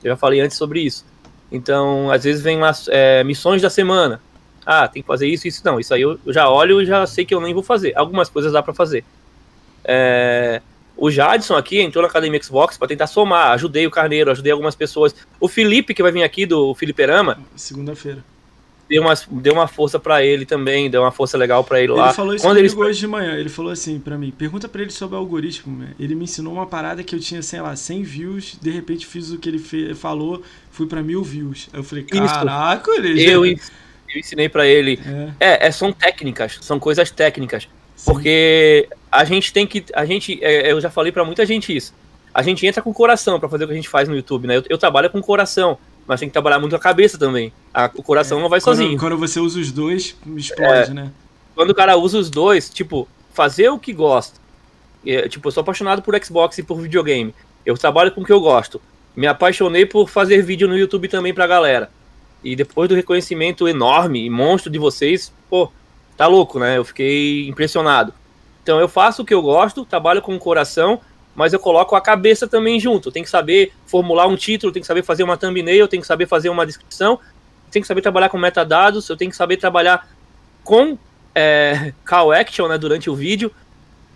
Eu 0.05 0.10
já 0.10 0.17
falei 0.17 0.41
antes 0.41 0.57
sobre 0.57 0.81
isso. 0.81 1.05
Então, 1.51 2.10
às 2.10 2.23
vezes 2.23 2.43
vem 2.43 2.59
lá 2.59 2.73
é, 2.89 3.25
missões 3.25 3.60
da 3.60 3.70
semana. 3.70 4.20
Ah, 4.65 4.86
tem 4.86 5.02
que 5.02 5.07
fazer 5.07 5.27
isso, 5.27 5.49
isso 5.49 5.62
não. 5.65 5.81
Isso 5.81 5.93
aí 5.93 6.02
eu, 6.02 6.20
já 6.28 6.49
olho 6.49 6.81
e 6.81 6.86
já 6.86 7.07
sei 7.07 7.25
que 7.25 7.35
eu 7.35 7.41
nem 7.41 7.55
vou 7.55 7.62
fazer. 7.62 7.97
Algumas 7.97 8.28
coisas 8.28 8.52
dá 8.52 8.62
para 8.62 8.75
fazer. 8.75 9.05
É, 9.83 10.62
o 10.97 11.10
Jadson 11.10 11.57
aqui 11.57 11.81
entrou 11.81 12.02
na 12.02 12.09
Academia 12.09 12.41
Xbox 12.41 12.78
para 12.78 12.86
tentar 12.86 13.09
somar. 13.09 13.51
Ajudei 13.52 13.86
o 13.86 13.91
Carneiro, 13.91 14.31
ajudei 14.31 14.52
algumas 14.52 14.77
pessoas. 14.77 15.15
O 15.41 15.49
Felipe, 15.49 15.94
que 15.94 16.02
vai 16.02 16.12
vir 16.12 16.23
aqui 16.23 16.47
do 16.47 16.73
Felipe 16.75 17.02
Erama. 17.02 17.39
Segunda-feira 17.57 18.23
deu 18.91 19.02
uma, 19.02 19.15
deu 19.31 19.52
uma 19.52 19.69
força 19.69 20.01
para 20.01 20.25
ele 20.25 20.44
também, 20.44 20.91
deu 20.91 21.02
uma 21.02 21.12
força 21.12 21.39
legal 21.39 21.62
para 21.62 21.81
ele, 21.81 21.93
ele 21.93 21.99
lá. 22.01 22.07
Ele 22.09 22.15
falou 22.15 22.35
isso 22.35 22.44
Quando 22.44 22.57
comigo 22.57 22.83
ele... 22.83 22.91
hoje 22.91 22.99
de 22.99 23.07
manhã, 23.07 23.36
ele 23.36 23.49
falou 23.49 23.70
assim 23.70 24.01
para 24.01 24.19
mim, 24.19 24.33
pergunta 24.33 24.69
para 24.69 24.83
ele 24.83 24.91
sobre 24.91 25.15
o 25.15 25.19
algoritmo, 25.19 25.78
né? 25.78 25.93
ele 25.99 26.17
me 26.17 26.25
ensinou 26.25 26.52
uma 26.52 26.67
parada 26.67 27.05
que 27.05 27.15
eu 27.15 27.20
tinha, 27.20 27.41
sei 27.41 27.60
lá, 27.60 27.75
100 27.77 28.02
views, 28.02 28.59
de 28.60 28.70
repente 28.70 29.07
fiz 29.07 29.31
o 29.31 29.39
que 29.39 29.49
ele 29.49 29.60
fe... 29.60 29.94
falou, 29.94 30.43
fui 30.73 30.86
para 30.86 31.02
mil 31.02 31.23
views. 31.23 31.69
Eu 31.73 31.85
falei, 31.85 32.02
caraca, 32.02 32.91
ele 32.97 33.23
eu, 33.23 33.47
eu 33.47 33.57
ensinei 34.17 34.49
para 34.49 34.67
ele. 34.67 34.99
É. 35.39 35.47
é. 35.52 35.67
É, 35.69 35.70
são 35.70 35.93
técnicas, 35.93 36.59
são 36.60 36.81
coisas 36.81 37.10
técnicas. 37.12 37.69
Sim. 37.94 38.12
Porque 38.12 38.89
a 39.12 39.25
gente 39.25 39.52
tem 39.52 39.67
que, 39.67 39.85
a 39.94 40.05
gente, 40.05 40.43
é, 40.43 40.73
eu 40.73 40.81
já 40.81 40.91
falei 40.91 41.12
para 41.12 41.25
muita 41.25 41.47
gente 41.47 41.75
isso, 41.75 41.94
a 42.35 42.43
gente 42.43 42.67
entra 42.67 42.83
com 42.83 42.91
o 42.91 42.94
coração 42.94 43.39
para 43.39 43.49
fazer 43.49 43.65
o 43.65 43.67
que 43.69 43.73
a 43.73 43.77
gente 43.77 43.89
faz 43.89 44.09
no 44.09 44.17
YouTube, 44.17 44.49
né? 44.49 44.57
Eu, 44.57 44.65
eu 44.69 44.78
trabalho 44.78 45.10
com 45.10 45.19
o 45.19 45.23
coração 45.23 45.78
mas 46.10 46.18
tem 46.18 46.28
que 46.28 46.32
trabalhar 46.32 46.58
muito 46.58 46.74
a 46.74 46.78
cabeça 46.80 47.16
também. 47.16 47.52
A, 47.72 47.89
o 47.94 48.02
coração 48.02 48.40
é, 48.40 48.42
não 48.42 48.48
vai 48.48 48.60
quando, 48.60 48.76
sozinho. 48.78 48.98
Quando 48.98 49.16
você 49.16 49.39
usa 49.39 49.60
os 49.60 49.70
dois, 49.70 50.16
explode, 50.36 50.90
é, 50.90 50.92
né? 50.92 51.12
Quando 51.55 51.70
o 51.70 51.74
cara 51.74 51.97
usa 51.97 52.18
os 52.18 52.28
dois, 52.28 52.68
tipo, 52.68 53.06
fazer 53.32 53.68
o 53.68 53.78
que 53.78 53.92
gosta 53.92 54.40
É, 55.06 55.28
tipo, 55.28 55.47
eu 55.47 55.52
sou 55.52 55.60
apaixonado 55.60 56.02
por 56.02 56.20
Xbox 56.20 56.58
e 56.58 56.64
por 56.64 56.80
videogame. 56.80 57.32
Eu 57.64 57.78
trabalho 57.78 58.10
com 58.10 58.22
o 58.22 58.24
que 58.24 58.32
eu 58.32 58.40
gosto. 58.40 58.82
Me 59.14 59.28
apaixonei 59.28 59.86
por 59.86 60.10
fazer 60.10 60.42
vídeo 60.42 60.66
no 60.66 60.76
YouTube 60.76 61.06
também 61.06 61.32
pra 61.32 61.47
galera. 61.47 61.89
E 62.42 62.56
depois 62.56 62.89
do 62.89 62.97
reconhecimento 62.97 63.68
enorme 63.68 64.26
e 64.26 64.28
monstro 64.28 64.68
de 64.68 64.80
vocês, 64.80 65.32
pô, 65.48 65.70
tá 66.16 66.26
louco, 66.26 66.58
né? 66.58 66.76
Eu 66.76 66.84
fiquei 66.84 67.48
impressionado. 67.48 68.12
Então 68.64 68.80
eu 68.80 68.89
faço 68.89 69.22
o 69.22 69.24
que 69.24 69.32
eu 69.32 69.42
gosto, 69.42 69.84
trabalho 69.84 70.20
com 70.20 70.34
o 70.34 70.40
coração, 70.40 71.00
mas 71.34 71.52
eu 71.52 71.59
coloco 71.59 71.94
a 71.94 72.00
cabeça 72.00 72.47
também 72.47 72.78
junto. 72.78 73.12
Tem 73.12 73.23
que 73.23 73.31
saber 73.31 73.73
formular 73.86 74.26
um 74.26 74.36
título, 74.36 74.73
tem 74.73 74.81
que 74.81 74.86
saber 74.86 75.02
fazer 75.02 75.23
uma 75.23 75.36
thumbnail, 75.36 75.89
tem 75.89 76.00
que 76.00 76.07
saber 76.07 76.26
fazer 76.26 76.49
uma 76.49 76.67
descrição, 76.67 77.18
tem 77.70 77.81
que 77.81 77.89
saber 77.89 78.02
trabalhar 78.02 78.28
com 78.28 78.39
metadados, 78.39 79.09
eu 79.09 79.17
tenho 79.17 79.31
que 79.31 79.36
saber 79.36 79.57
trabalhar 79.57 80.09
com 80.65 80.99
é, 81.34 81.92
call 82.05 82.33
action 82.33 82.68
né, 82.68 82.76
durante 82.76 83.09
o 83.09 83.15
vídeo. 83.15 83.50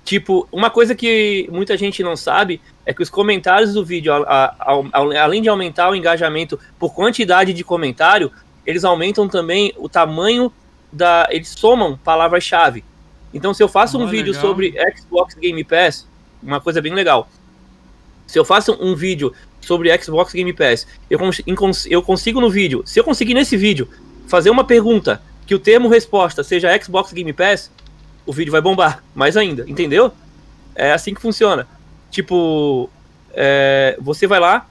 Tipo, 0.04 0.46
uma 0.52 0.68
coisa 0.68 0.94
que 0.94 1.48
muita 1.50 1.78
gente 1.78 2.02
não 2.02 2.14
sabe 2.14 2.60
é 2.84 2.92
que 2.92 3.02
os 3.02 3.08
comentários 3.08 3.72
do 3.72 3.82
vídeo, 3.82 4.12
a, 4.12 4.18
a, 4.18 4.74
a, 4.92 5.22
além 5.22 5.40
de 5.40 5.48
aumentar 5.48 5.88
o 5.88 5.94
engajamento 5.94 6.60
por 6.78 6.94
quantidade 6.94 7.54
de 7.54 7.64
comentário, 7.64 8.30
eles 8.66 8.84
aumentam 8.84 9.26
também 9.28 9.72
o 9.78 9.88
tamanho 9.88 10.52
da. 10.92 11.26
Eles 11.30 11.48
somam 11.48 11.96
palavras-chave. 11.96 12.84
Então, 13.32 13.54
se 13.54 13.62
eu 13.62 13.68
faço 13.68 13.98
oh, 13.98 14.02
um 14.02 14.06
vídeo 14.06 14.32
legal. 14.32 14.42
sobre 14.42 14.74
Xbox 14.96 15.34
Game 15.34 15.64
Pass, 15.64 16.06
uma 16.44 16.60
coisa 16.60 16.80
bem 16.80 16.94
legal. 16.94 17.28
Se 18.26 18.38
eu 18.38 18.44
faço 18.44 18.76
um 18.80 18.94
vídeo 18.94 19.32
sobre 19.60 19.96
Xbox 19.98 20.32
Game 20.32 20.52
Pass, 20.52 20.86
eu, 21.08 21.18
cons 21.56 21.86
eu 21.86 22.02
consigo 22.02 22.40
no 22.40 22.50
vídeo, 22.50 22.82
se 22.84 22.98
eu 22.98 23.04
conseguir 23.04 23.34
nesse 23.34 23.56
vídeo 23.56 23.88
fazer 24.26 24.50
uma 24.50 24.64
pergunta 24.64 25.22
que 25.46 25.54
o 25.54 25.58
termo 25.58 25.88
resposta 25.88 26.42
seja 26.42 26.70
Xbox 26.82 27.12
Game 27.12 27.32
Pass, 27.32 27.70
o 28.26 28.32
vídeo 28.32 28.52
vai 28.52 28.60
bombar 28.60 29.02
mais 29.14 29.36
ainda, 29.36 29.64
entendeu? 29.68 30.12
É 30.74 30.92
assim 30.92 31.14
que 31.14 31.20
funciona. 31.20 31.66
Tipo, 32.10 32.88
é, 33.32 33.96
você 34.00 34.26
vai 34.26 34.40
lá 34.40 34.66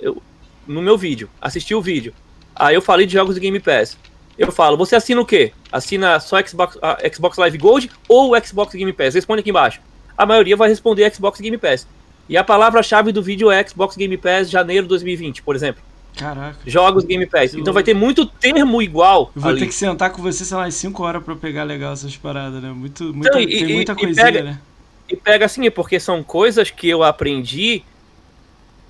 eu, 0.00 0.20
no 0.66 0.82
meu 0.82 0.98
vídeo, 0.98 1.30
assistiu 1.40 1.78
o 1.78 1.82
vídeo, 1.82 2.12
aí 2.54 2.74
eu 2.74 2.82
falei 2.82 3.06
de 3.06 3.12
jogos 3.12 3.34
de 3.34 3.40
Game 3.40 3.60
Pass. 3.60 3.96
Eu 4.38 4.52
falo, 4.52 4.76
você 4.76 4.94
assina 4.96 5.20
o 5.20 5.24
quê? 5.24 5.52
Assina 5.72 6.20
só 6.20 6.36
Xbox, 6.44 6.76
Xbox 7.14 7.38
Live 7.38 7.56
Gold 7.56 7.90
ou 8.06 8.34
Xbox 8.44 8.74
Game 8.74 8.92
Pass? 8.92 9.14
Responde 9.14 9.40
aqui 9.40 9.50
embaixo. 9.50 9.80
A 10.16 10.26
maioria 10.26 10.56
vai 10.56 10.68
responder 10.68 11.12
Xbox 11.14 11.40
Game 11.40 11.58
Pass. 11.58 11.86
E 12.28 12.36
a 12.36 12.42
palavra-chave 12.42 13.12
do 13.12 13.22
vídeo 13.22 13.50
é 13.50 13.66
Xbox 13.66 13.96
Game 13.96 14.16
Pass 14.16 14.50
janeiro 14.50 14.86
2020, 14.86 15.42
por 15.42 15.54
exemplo. 15.54 15.82
Caraca. 16.16 16.58
Jogos 16.66 17.04
Game 17.04 17.26
Pass. 17.26 17.54
Então 17.54 17.74
vai 17.74 17.82
ter 17.82 17.94
muito 17.94 18.24
termo 18.24 18.80
igual. 18.80 19.30
Eu 19.36 19.42
vou 19.42 19.50
ali. 19.50 19.60
ter 19.60 19.66
que 19.66 19.74
sentar 19.74 20.10
com 20.10 20.22
você, 20.22 20.44
sei 20.44 20.56
lá, 20.56 20.70
5 20.70 21.02
horas 21.02 21.22
pra 21.22 21.36
pegar 21.36 21.64
legal 21.64 21.92
essas 21.92 22.16
paradas, 22.16 22.62
né? 22.62 22.70
Muito, 22.72 23.12
muita, 23.12 23.28
então, 23.28 23.40
e, 23.40 23.46
tem 23.46 23.74
muita 23.74 23.92
e, 23.92 23.96
coisinha, 23.96 24.24
pega, 24.24 24.42
né? 24.42 24.60
E 25.08 25.14
pega 25.14 25.44
assim, 25.44 25.70
porque 25.70 26.00
são 26.00 26.22
coisas 26.22 26.70
que 26.70 26.88
eu 26.88 27.02
aprendi 27.02 27.84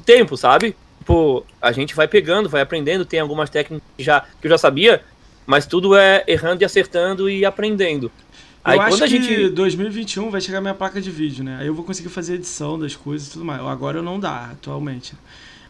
tempo, 0.04 0.36
sabe? 0.36 0.76
Pô, 1.04 1.44
a 1.60 1.72
gente 1.72 1.94
vai 1.94 2.06
pegando, 2.06 2.48
vai 2.48 2.62
aprendendo, 2.62 3.04
tem 3.04 3.20
algumas 3.20 3.50
técnicas 3.50 3.86
que, 3.96 4.04
já, 4.04 4.20
que 4.40 4.46
eu 4.46 4.50
já 4.50 4.58
sabia, 4.58 5.02
mas 5.44 5.66
tudo 5.66 5.96
é 5.96 6.24
errando 6.26 6.62
e 6.62 6.64
acertando 6.64 7.28
e 7.28 7.44
aprendendo. 7.44 8.10
Aí, 8.66 8.76
eu 8.76 8.82
acho 8.82 9.04
a 9.04 9.06
gente... 9.06 9.28
que 9.28 9.48
2021 9.48 10.28
vai 10.28 10.40
chegar 10.40 10.60
minha 10.60 10.74
placa 10.74 11.00
de 11.00 11.10
vídeo, 11.10 11.44
né? 11.44 11.58
Aí 11.60 11.68
eu 11.68 11.74
vou 11.74 11.84
conseguir 11.84 12.08
fazer 12.08 12.34
edição 12.34 12.76
das 12.76 12.96
coisas 12.96 13.28
e 13.28 13.30
tudo 13.32 13.44
mais. 13.44 13.60
Agora 13.60 13.98
eu 13.98 14.02
não 14.02 14.18
dá, 14.18 14.50
atualmente. 14.52 15.14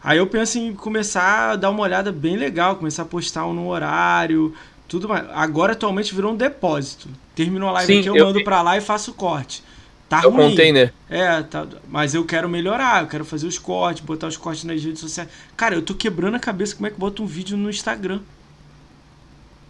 Aí 0.03 0.19
eu 0.19 0.27
penso 0.27 0.59
em 0.59 0.73
começar 0.73 1.51
a 1.51 1.57
dar 1.57 1.71
uma 1.71 1.83
olhada 1.83 2.11
bem 2.11 2.37
legal, 2.37 2.77
começar 2.77 3.03
a 3.03 3.07
postar 3.07 3.43
no 3.43 3.69
horário, 3.69 4.55
tudo 4.89 5.09
mais. 5.09 5.27
Agora 5.33 5.73
atualmente 5.73 6.15
virou 6.15 6.33
um 6.33 6.37
depósito. 6.37 7.09
Terminou 7.35 7.69
a 7.69 7.73
live 7.73 7.93
Sim, 7.93 8.01
aqui, 8.01 8.09
eu, 8.09 8.17
eu 8.17 8.27
mando 8.27 8.43
pra 8.43 8.63
lá 8.63 8.79
e 8.79 8.81
faço 8.81 9.11
o 9.11 9.15
corte. 9.15 9.63
Tá 10.09 10.23
é 10.23 10.27
ruim. 10.27 10.51
container. 10.51 10.93
É, 11.11 11.43
tá, 11.43 11.67
mas 11.89 12.15
eu 12.15 12.25
quero 12.25 12.49
melhorar, 12.49 13.03
eu 13.03 13.09
quero 13.09 13.25
fazer 13.25 13.47
os 13.47 13.59
cortes, 13.59 14.05
botar 14.05 14.29
os 14.29 14.37
cortes 14.37 14.65
nas 14.65 14.83
redes 14.83 15.01
sociais. 15.01 15.29
Cara, 15.57 15.75
eu 15.75 15.83
tô 15.83 15.95
quebrando 15.95 16.37
a 16.37 16.39
cabeça 16.39 16.75
como 16.75 16.87
é 16.87 16.91
que 16.91 16.99
bota 16.99 17.21
um 17.23 17.27
vídeo 17.27 17.57
no 17.57 17.69
Instagram. 17.69 18.21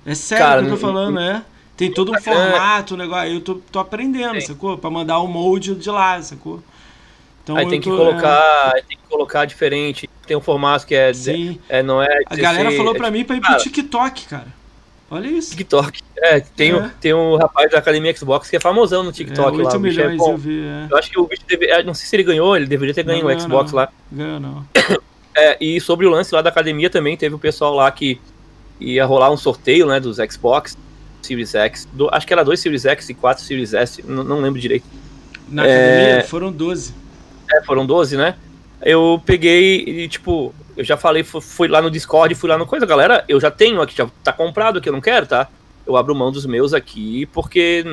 É 0.05 0.15
sério 0.15 0.45
Cara, 0.45 0.61
que 0.61 0.69
eu 0.69 0.73
tô 0.73 0.77
falando, 0.77 1.19
é. 1.19 1.43
Tem 1.77 1.93
todo 1.93 2.13
um 2.13 2.21
formato, 2.21 2.95
um 2.95 2.97
negócio. 2.97 3.33
Eu 3.35 3.41
tô, 3.41 3.57
tô 3.71 3.79
aprendendo, 3.79 4.41
Sim. 4.41 4.47
sacou? 4.47 4.79
Pra 4.79 4.89
mandar 4.89 5.19
o 5.19 5.27
molde 5.27 5.75
de 5.75 5.91
lá, 5.91 6.21
sacou? 6.23 6.63
Então, 7.45 7.57
aí 7.57 7.69
tem 7.69 7.81
tô, 7.81 7.91
que 7.91 7.97
colocar, 7.97 8.73
é... 8.75 8.83
tem 8.83 8.97
que 8.97 9.09
colocar 9.09 9.45
diferente. 9.45 10.09
Tem 10.27 10.37
um 10.37 10.41
formato 10.41 10.87
que 10.87 10.95
é, 10.95 11.13
Sim. 11.13 11.61
é 11.69 11.83
não 11.83 12.03
é. 12.03 12.09
A 12.27 12.35
galera 12.35 12.71
falou 12.73 12.95
é, 12.95 12.99
pra 12.99 13.11
mim 13.11 13.25
pra 13.25 13.37
ir 13.37 13.41
pro 13.41 13.57
TikTok, 13.59 14.27
cara. 14.27 14.49
Olha 15.11 15.29
isso. 15.29 15.51
TikTok. 15.51 16.03
É, 16.17 16.41
tem, 16.41 16.73
é. 16.75 16.91
tem 17.01 17.15
um 17.15 17.37
rapaz 17.37 17.71
da 17.71 17.79
Academia 17.79 18.17
Xbox 18.17 18.51
que 18.51 18.57
é 18.57 18.61
famosão 18.61 19.05
no 19.05 19.13
TikTok 19.13 19.49
é, 19.49 19.53
8 19.53 19.63
lá. 19.63 19.71
8 19.71 19.81
milhões 19.81 20.21
é 20.21 20.31
eu 20.31 20.37
vi, 20.37 20.65
é. 20.65 20.87
Eu 20.91 20.97
acho 20.97 21.11
que 21.11 21.21
o 21.21 21.27
bicho 21.27 21.43
deve, 21.47 21.67
é, 21.67 21.83
não 21.85 21.95
sei 21.95 22.09
se 22.09 22.17
ele 22.17 22.25
ganhou, 22.25 22.57
ele 22.57 22.67
deveria 22.67 22.95
ter 22.95 23.05
ganho 23.05 23.27
o 23.27 23.41
Xbox 23.41 23.71
não. 23.71 23.77
lá. 23.77 23.89
Ganhou 24.11 24.41
não. 24.41 24.67
É, 25.39 25.55
e 25.61 25.79
sobre 25.83 26.07
o 26.07 26.11
lance 26.11 26.35
lá 26.35 26.41
da 26.41 26.49
academia 26.49 26.89
também 26.89 27.15
teve 27.15 27.35
o 27.35 27.39
pessoal 27.39 27.75
lá 27.75 27.91
que 27.91 28.19
ia 28.81 29.05
rolar 29.05 29.31
um 29.31 29.37
sorteio, 29.37 29.87
né, 29.87 30.01
dos 30.01 30.17
Xbox 30.17 30.75
Series 31.27 31.55
X. 31.55 31.89
Do, 31.93 32.09
acho 32.13 32.27
que 32.27 32.33
era 32.33 32.45
dois 32.45 32.61
Series 32.61 32.85
X 32.85 33.09
e 33.09 33.15
quatro 33.15 33.43
Series 33.43 33.75
S, 33.75 34.03
não, 34.07 34.25
não 34.25 34.41
lembro 34.41 34.61
direito. 34.61 34.87
Na 35.49 35.63
academia 35.63 36.25
foram 36.25 36.53
12. 36.53 36.95
É, 37.53 37.63
foram 37.65 37.87
12, 37.87 38.17
né? 38.17 38.35
Eu 38.83 39.21
peguei 39.25 39.85
e, 39.87 40.09
tipo, 40.09 40.55
eu 40.77 40.85
já 40.85 40.97
falei, 40.97 41.25
fui 41.25 41.69
lá 41.69 41.81
no 41.81 41.91
Discord, 41.91 42.35
fui 42.35 42.49
lá 42.49 42.59
no 42.59 42.67
coisa, 42.67 42.85
galera, 42.85 43.25
eu 43.29 43.41
já 43.41 43.51
tenho 43.51 43.81
aqui, 43.81 43.97
já 43.97 44.09
tá 44.23 44.33
comprado 44.33 44.79
aqui, 44.79 44.89
eu 44.89 44.93
não 44.93 45.01
quero, 45.01 45.27
tá? 45.27 45.49
Eu 45.87 45.97
abro 45.97 46.15
mão 46.15 46.33
dos 46.33 46.45
meus 46.45 46.75
aqui, 46.75 47.27
porque. 47.27 47.85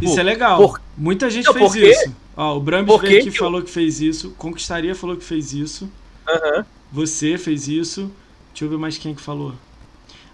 Isso 0.00 0.14
pô, 0.14 0.20
é 0.20 0.22
legal. 0.22 0.58
Por... 0.58 0.80
Muita 0.96 1.28
gente 1.28 1.46
não, 1.46 1.52
fez 1.52 1.72
porque... 1.72 1.90
isso. 1.90 2.14
Ó, 2.36 2.56
o 2.56 2.60
Brambis 2.60 3.00
veio 3.00 3.18
aqui 3.18 3.28
eu... 3.28 3.32
falou 3.32 3.60
que 3.60 3.70
fez 3.70 4.00
isso. 4.00 4.30
Conquistaria 4.38 4.94
falou 4.94 5.16
que 5.16 5.24
fez 5.24 5.52
isso. 5.52 5.90
Uhum. 6.28 6.64
Você 6.92 7.36
fez 7.36 7.66
isso. 7.66 8.10
Deixa 8.52 8.64
eu 8.64 8.68
ver 8.68 8.78
mais 8.78 8.96
quem 8.96 9.14
que 9.14 9.20
falou. 9.20 9.52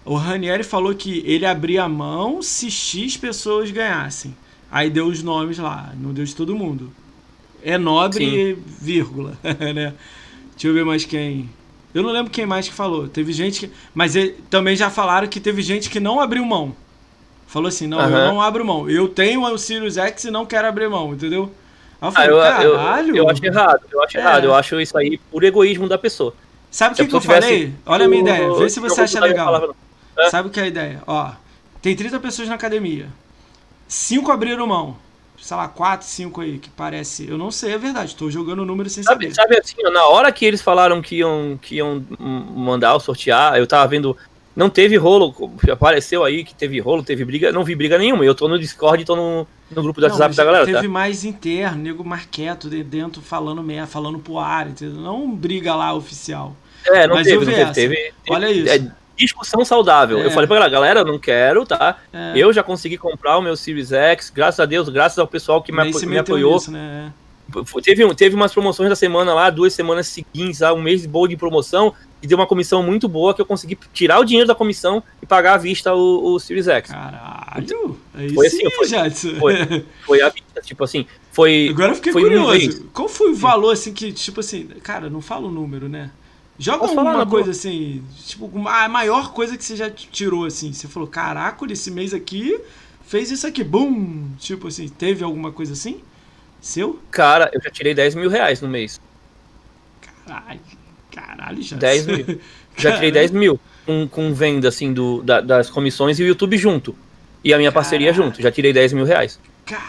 O 0.07 0.15
Ranieri 0.15 0.63
falou 0.63 0.95
que 0.95 1.21
ele 1.25 1.45
abria 1.45 1.83
a 1.83 1.89
mão 1.89 2.41
se 2.41 2.71
X 2.71 3.17
pessoas 3.17 3.69
ganhassem. 3.69 4.33
Aí 4.71 4.89
deu 4.89 5.05
os 5.05 5.21
nomes 5.21 5.57
lá, 5.57 5.93
não 5.99 6.13
deu 6.13 6.23
de 6.23 6.33
todo 6.33 6.55
mundo. 6.55 6.91
É 7.61 7.77
nobre, 7.77 8.55
Sim. 8.55 8.63
vírgula, 8.79 9.37
né? 9.43 9.93
Deixa 10.51 10.67
eu 10.67 10.73
ver 10.73 10.85
mais 10.85 11.03
quem. 11.03 11.49
Eu 11.93 12.03
não 12.03 12.11
lembro 12.11 12.31
quem 12.31 12.45
mais 12.45 12.69
que 12.69 12.73
falou. 12.73 13.09
Teve 13.09 13.33
gente 13.33 13.67
que. 13.67 13.73
Mas 13.93 14.15
ele, 14.15 14.35
também 14.49 14.77
já 14.77 14.89
falaram 14.89 15.27
que 15.27 15.41
teve 15.41 15.61
gente 15.61 15.89
que 15.89 15.99
não 15.99 16.21
abriu 16.21 16.45
mão. 16.45 16.73
Falou 17.45 17.67
assim: 17.67 17.85
não, 17.85 17.97
uhum. 17.97 18.05
eu 18.05 18.27
não 18.27 18.41
abro 18.41 18.65
mão. 18.65 18.89
Eu 18.89 19.09
tenho 19.09 19.43
o 19.43 19.57
Sirius 19.57 19.97
X 19.97 20.23
e 20.23 20.31
não 20.31 20.45
quero 20.45 20.67
abrir 20.67 20.89
mão, 20.89 21.13
entendeu? 21.13 21.51
Aí 22.01 22.07
eu 22.07 22.11
falei, 22.13 22.29
ah, 22.29 22.63
eu, 22.63 22.73
caralho. 22.75 23.09
Eu, 23.09 23.23
eu, 23.23 23.29
acho 23.29 23.45
errado, 23.45 23.81
eu 23.91 24.03
acho 24.03 24.17
é. 24.17 24.21
errado. 24.21 24.43
Eu 24.45 24.55
acho 24.55 24.79
isso 24.79 24.97
aí 24.97 25.19
por 25.31 25.43
egoísmo 25.43 25.89
da 25.89 25.97
pessoa. 25.97 26.33
Sabe 26.71 26.93
o 26.93 26.97
que, 26.97 27.07
que 27.07 27.15
eu 27.15 27.21
falei? 27.21 27.73
Olha 27.85 28.05
a 28.05 28.07
minha 28.07 28.21
ideia, 28.21 28.53
vê 28.53 28.69
se 28.69 28.79
você 28.79 29.01
acha 29.01 29.19
legal. 29.19 29.75
Sabe 30.29 30.47
o 30.47 30.51
que 30.51 30.59
é 30.59 30.63
a 30.63 30.67
ideia? 30.67 31.03
Ó, 31.05 31.31
tem 31.81 31.95
30 31.95 32.19
pessoas 32.19 32.47
na 32.47 32.55
academia. 32.55 33.07
Cinco 33.87 34.31
abriram 34.31 34.67
mão 34.67 34.97
sei 35.41 35.55
lá, 35.55 35.67
4, 35.67 36.05
5 36.05 36.41
aí, 36.41 36.59
que 36.59 36.69
parece. 36.69 37.27
Eu 37.27 37.37
não 37.37 37.51
sei, 37.51 37.73
é 37.73 37.77
verdade, 37.77 38.15
tô 38.15 38.29
jogando 38.29 38.59
o 38.59 38.65
número 38.65 38.89
sem 38.89 39.03
sabe, 39.03 39.31
saber. 39.31 39.35
Sabe 39.35 39.59
assim, 39.59 39.75
na 39.93 40.05
hora 40.07 40.31
que 40.31 40.45
eles 40.45 40.61
falaram 40.61 41.01
que 41.01 41.17
iam, 41.17 41.59
que 41.61 41.75
iam 41.75 42.03
mandar 42.19 42.95
o 42.95 42.99
sortear, 42.99 43.57
eu 43.57 43.67
tava 43.67 43.87
vendo. 43.87 44.17
Não 44.55 44.71
teve 44.71 44.97
rolo, 44.97 45.35
apareceu 45.71 46.23
aí 46.23 46.43
que 46.43 46.55
teve 46.55 46.79
rolo, 46.79 47.03
teve 47.03 47.23
briga, 47.23 47.51
não 47.51 47.63
vi 47.63 47.75
briga 47.75 47.95
nenhuma. 47.95 48.25
Eu 48.25 48.33
tô 48.33 48.47
no 48.47 48.57
Discord, 48.57 49.05
tô 49.05 49.15
no, 49.15 49.47
no 49.69 49.83
grupo 49.83 50.01
do 50.01 50.07
não, 50.07 50.15
WhatsApp 50.15 50.35
da 50.35 50.43
galera. 50.43 50.65
Teve 50.65 50.81
tá? 50.81 50.87
mais 50.87 51.23
interno, 51.23 51.77
nego 51.77 52.03
marqueto 52.03 52.67
de 52.67 52.83
dentro 52.83 53.21
falando 53.21 53.61
merda, 53.61 53.85
falando 53.85 54.17
pro 54.17 54.39
ar, 54.39 54.67
entendeu? 54.67 54.99
Não 54.99 55.29
briga 55.29 55.75
lá 55.75 55.93
oficial. 55.93 56.55
É, 56.87 57.05
não 57.05 57.15
Mas 57.15 57.27
teve, 57.27 57.45
não 57.45 57.53
teve, 57.53 57.71
teve, 57.71 57.95
teve, 57.95 58.13
Olha 58.29 58.51
isso. 58.51 58.69
É, 58.69 58.91
discussão 59.17 59.65
saudável. 59.65 60.19
É. 60.19 60.25
Eu 60.25 60.31
falei 60.31 60.47
pra 60.47 60.57
galera, 60.57 60.69
galera, 60.69 61.03
não 61.03 61.19
quero, 61.19 61.65
tá? 61.65 61.97
É. 62.13 62.33
Eu 62.35 62.53
já 62.53 62.63
consegui 62.63 62.97
comprar 62.97 63.37
o 63.37 63.41
meu 63.41 63.55
Series 63.55 63.91
X, 63.91 64.29
graças 64.29 64.59
a 64.59 64.65
Deus, 64.65 64.87
graças 64.89 65.17
ao 65.17 65.27
pessoal 65.27 65.61
que 65.61 65.71
me, 65.71 65.91
me 66.05 66.17
apoiou. 66.17 66.53
Nisso, 66.53 66.71
né? 66.71 67.11
Teve, 67.81 68.13
teve 68.13 68.35
umas 68.35 68.53
promoções 68.53 68.89
da 68.89 68.95
semana 68.95 69.33
lá, 69.33 69.49
duas 69.49 69.73
semanas 69.73 70.07
seguintes, 70.07 70.61
um 70.61 70.81
mês 70.81 71.05
bom 71.05 71.25
de 71.27 71.37
promoção, 71.37 71.93
e 72.21 72.27
deu 72.27 72.37
uma 72.37 72.45
comissão 72.45 72.83
muito 72.83 73.07
boa 73.07 73.33
que 73.33 73.41
eu 73.41 73.45
consegui 73.45 73.77
tirar 73.93 74.19
o 74.19 74.25
dinheiro 74.25 74.47
da 74.47 74.53
comissão 74.53 75.01
e 75.21 75.25
pagar 75.25 75.53
à 75.53 75.57
vista 75.57 75.93
o, 75.93 76.33
o 76.33 76.39
Series 76.39 76.67
X. 76.67 76.91
Caralho! 76.91 77.97
Aí 78.13 78.33
foi 78.33 78.49
sim, 78.49 78.65
assim, 78.67 79.35
foi, 79.35 79.55
foi, 79.65 79.85
foi 80.05 80.21
à 80.21 80.29
vista, 80.29 80.61
tipo 80.61 80.83
assim, 80.83 81.05
foi. 81.31 81.69
Agora 81.69 81.91
eu 81.91 81.95
fiquei 81.95 82.11
foi 82.11 82.23
curioso. 82.23 82.89
Qual 82.93 83.07
foi 83.07 83.31
o 83.31 83.35
valor, 83.35 83.71
assim, 83.71 83.93
que, 83.93 84.11
tipo 84.11 84.41
assim, 84.41 84.67
cara, 84.83 85.09
não 85.09 85.21
fala 85.21 85.47
o 85.47 85.51
número, 85.51 85.87
né? 85.87 86.11
Joga 86.59 86.79
Posso 86.79 86.99
uma 86.99 87.25
coisa 87.25 87.51
assim, 87.51 88.03
tipo, 88.25 88.67
a 88.67 88.89
maior 88.89 89.31
coisa 89.31 89.55
que 89.55 89.63
você 89.63 89.75
já 89.75 89.91
tirou, 89.91 90.45
assim. 90.45 90.73
Você 90.73 90.87
falou, 90.87 91.07
caraca, 91.07 91.71
esse 91.71 91.91
mês 91.91 92.13
aqui 92.13 92.59
fez 93.05 93.29
isso 93.29 93.45
aqui, 93.45 93.63
bum! 93.63 94.27
Tipo 94.39 94.67
assim, 94.67 94.87
teve 94.87 95.23
alguma 95.23 95.51
coisa 95.51 95.73
assim? 95.73 96.01
Seu? 96.59 96.99
Cara, 97.11 97.51
eu 97.53 97.61
já 97.61 97.69
tirei 97.69 97.93
10 97.93 98.15
mil 98.15 98.29
reais 98.29 98.59
no 98.59 98.67
mês. 98.67 98.99
Caralho, 100.25 100.59
caralho, 101.11 101.61
já. 101.61 101.77
10 101.77 102.05
mil. 102.07 102.41
Já 102.77 102.91
tirei 102.91 103.11
10 103.11 103.31
mil 103.31 103.59
com, 103.87 104.07
com 104.07 104.31
venda, 104.35 104.67
assim, 104.67 104.93
do, 104.93 105.23
da, 105.23 105.41
das 105.41 105.67
comissões 105.67 106.19
e 106.19 106.23
o 106.23 106.27
YouTube 106.27 106.55
junto. 106.59 106.95
E 107.43 107.51
a 107.51 107.57
minha 107.57 107.71
caralho. 107.71 107.73
parceria 107.73 108.13
junto. 108.13 108.39
Já 108.39 108.51
tirei 108.51 108.71
10 108.71 108.93
mil 108.93 109.03
reais. 109.03 109.39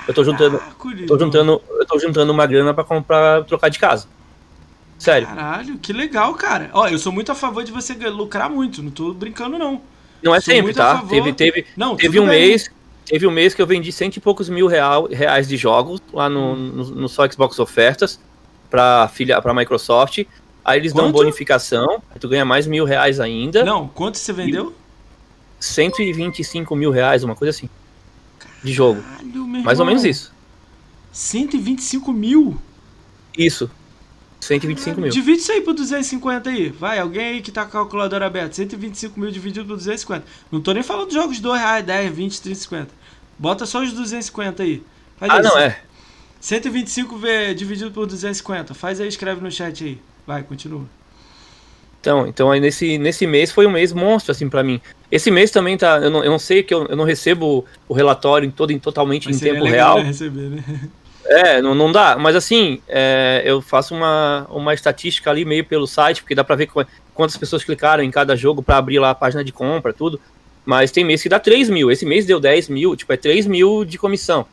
eu 0.06 0.14
tô 0.14 0.24
juntando, 0.24 0.58
tô 1.06 1.18
juntando, 1.18 1.60
eu 1.68 1.84
tô 1.84 1.98
juntando 1.98 2.32
uma 2.32 2.46
grana 2.46 2.72
para 2.72 2.84
comprar, 2.84 3.44
trocar 3.44 3.68
de 3.68 3.78
casa. 3.78 4.08
Sério. 4.98 5.28
Caralho, 5.28 5.78
que 5.78 5.92
legal, 5.92 6.34
cara. 6.34 6.70
Ó, 6.72 6.88
eu 6.88 6.98
sou 6.98 7.12
muito 7.12 7.30
a 7.30 7.34
favor 7.34 7.62
de 7.62 7.70
você 7.70 7.94
lucrar 8.08 8.50
muito, 8.50 8.82
não 8.82 8.90
tô 8.90 9.14
brincando 9.14 9.56
não. 9.56 9.80
Não 10.22 10.34
é 10.34 10.40
sou 10.40 10.52
sempre, 10.52 10.74
tá? 10.74 11.02
Teve, 11.08 11.32
teve, 11.32 11.66
não, 11.76 11.96
teve 11.96 12.18
um 12.18 12.26
bem. 12.26 12.40
mês, 12.40 12.68
teve 13.04 13.26
um 13.26 13.30
mês 13.30 13.54
que 13.54 13.62
eu 13.62 13.66
vendi 13.66 13.92
cento 13.92 14.16
e 14.16 14.20
poucos 14.20 14.48
mil 14.48 14.66
real, 14.66 15.06
reais 15.06 15.46
de 15.46 15.56
jogos 15.56 16.02
lá 16.12 16.28
no, 16.28 16.56
no, 16.56 16.84
no 16.84 17.08
só 17.08 17.30
Xbox 17.30 17.58
Ofertas 17.60 18.18
para 18.68 19.08
filha, 19.08 19.40
para 19.40 19.54
Microsoft. 19.54 20.24
Aí 20.64 20.78
eles 20.80 20.92
quanto? 20.92 21.04
dão 21.04 21.12
bonificação, 21.12 22.02
aí 22.10 22.18
tu 22.18 22.28
ganha 22.28 22.44
mais 22.44 22.66
mil 22.66 22.84
reais 22.84 23.20
ainda. 23.20 23.64
Não, 23.64 23.86
quanto 23.88 24.18
você 24.18 24.32
vendeu? 24.32 24.74
125 25.60 26.74
mil 26.76 26.90
reais, 26.90 27.24
uma 27.24 27.34
coisa 27.34 27.50
assim. 27.50 27.70
De 28.62 28.72
jogo. 28.72 29.00
Caralho, 29.00 29.46
mais 29.46 29.78
ou 29.78 29.86
menos 29.86 30.04
isso. 30.04 30.32
125 31.12 32.12
mil? 32.12 32.60
Isso. 33.36 33.70
125 34.48 35.00
mil. 35.00 35.10
Divide 35.10 35.40
isso 35.40 35.52
aí 35.52 35.60
por 35.60 35.74
250 35.74 36.48
aí. 36.48 36.70
Vai, 36.70 36.98
alguém 36.98 37.26
aí 37.26 37.42
que 37.42 37.52
tá 37.52 37.62
com 37.62 37.68
a 37.68 37.72
calculadora 37.72 38.26
aberta. 38.26 38.54
125 38.54 39.20
mil 39.20 39.30
dividido 39.30 39.66
por 39.66 39.76
250. 39.76 40.24
Não 40.50 40.60
tô 40.60 40.72
nem 40.72 40.82
falando 40.82 41.08
de 41.08 41.14
jogos 41.14 41.36
de 41.36 41.42
2 41.42 41.60
reais, 41.60 41.84
10, 41.84 42.14
20, 42.14 42.42
30, 42.42 42.60
50. 42.60 42.88
Bota 43.38 43.66
só 43.66 43.82
os 43.82 43.92
250 43.92 44.62
aí. 44.62 44.82
Faz 45.18 45.32
ah, 45.32 45.36
aí, 45.36 45.42
não, 45.42 45.58
é. 45.58 45.80
125 46.40 47.18
v 47.18 47.54
dividido 47.54 47.90
por 47.90 48.06
250. 48.06 48.72
Faz 48.72 49.00
aí, 49.00 49.08
escreve 49.08 49.42
no 49.42 49.50
chat 49.50 49.84
aí. 49.84 50.00
Vai, 50.26 50.42
continua. 50.42 50.84
Então, 52.00 52.26
então 52.26 52.50
aí 52.50 52.60
nesse, 52.60 52.96
nesse 52.96 53.26
mês 53.26 53.52
foi 53.52 53.66
um 53.66 53.70
mês 53.70 53.92
monstro, 53.92 54.32
assim, 54.32 54.48
para 54.48 54.62
mim. 54.62 54.80
Esse 55.12 55.30
mês 55.30 55.50
também 55.50 55.76
tá. 55.76 55.98
Eu 55.98 56.10
não, 56.10 56.24
eu 56.24 56.30
não 56.30 56.38
sei 56.38 56.62
que 56.62 56.72
eu, 56.72 56.86
eu 56.86 56.96
não 56.96 57.04
recebo 57.04 57.66
o 57.86 57.92
relatório 57.92 58.50
todo 58.50 58.70
em, 58.70 58.78
totalmente 58.78 59.26
Mas 59.26 59.36
em 59.36 59.40
tempo 59.40 59.64
real. 59.64 60.00
Receber, 60.00 60.48
né? 60.48 60.64
É, 61.28 61.60
não, 61.60 61.74
não 61.74 61.92
dá. 61.92 62.16
Mas 62.18 62.34
assim, 62.34 62.80
é, 62.88 63.42
eu 63.44 63.60
faço 63.60 63.94
uma, 63.94 64.46
uma 64.50 64.72
estatística 64.72 65.30
ali 65.30 65.44
meio 65.44 65.64
pelo 65.64 65.86
site, 65.86 66.22
porque 66.22 66.34
dá 66.34 66.42
pra 66.42 66.56
ver 66.56 66.70
quantas 67.14 67.36
pessoas 67.36 67.62
clicaram 67.62 68.02
em 68.02 68.10
cada 68.10 68.34
jogo 68.34 68.62
para 68.62 68.78
abrir 68.78 68.98
lá 68.98 69.10
a 69.10 69.14
página 69.14 69.44
de 69.44 69.52
compra, 69.52 69.92
tudo. 69.92 70.18
Mas 70.64 70.90
tem 70.90 71.04
mês 71.04 71.22
que 71.22 71.28
dá 71.28 71.38
3 71.38 71.68
mil. 71.68 71.90
Esse 71.90 72.06
mês 72.06 72.24
deu 72.24 72.40
10 72.40 72.68
mil, 72.70 72.96
tipo, 72.96 73.12
é 73.12 73.16
3 73.16 73.46
mil 73.46 73.84
de 73.84 73.98
comissão. 73.98 74.46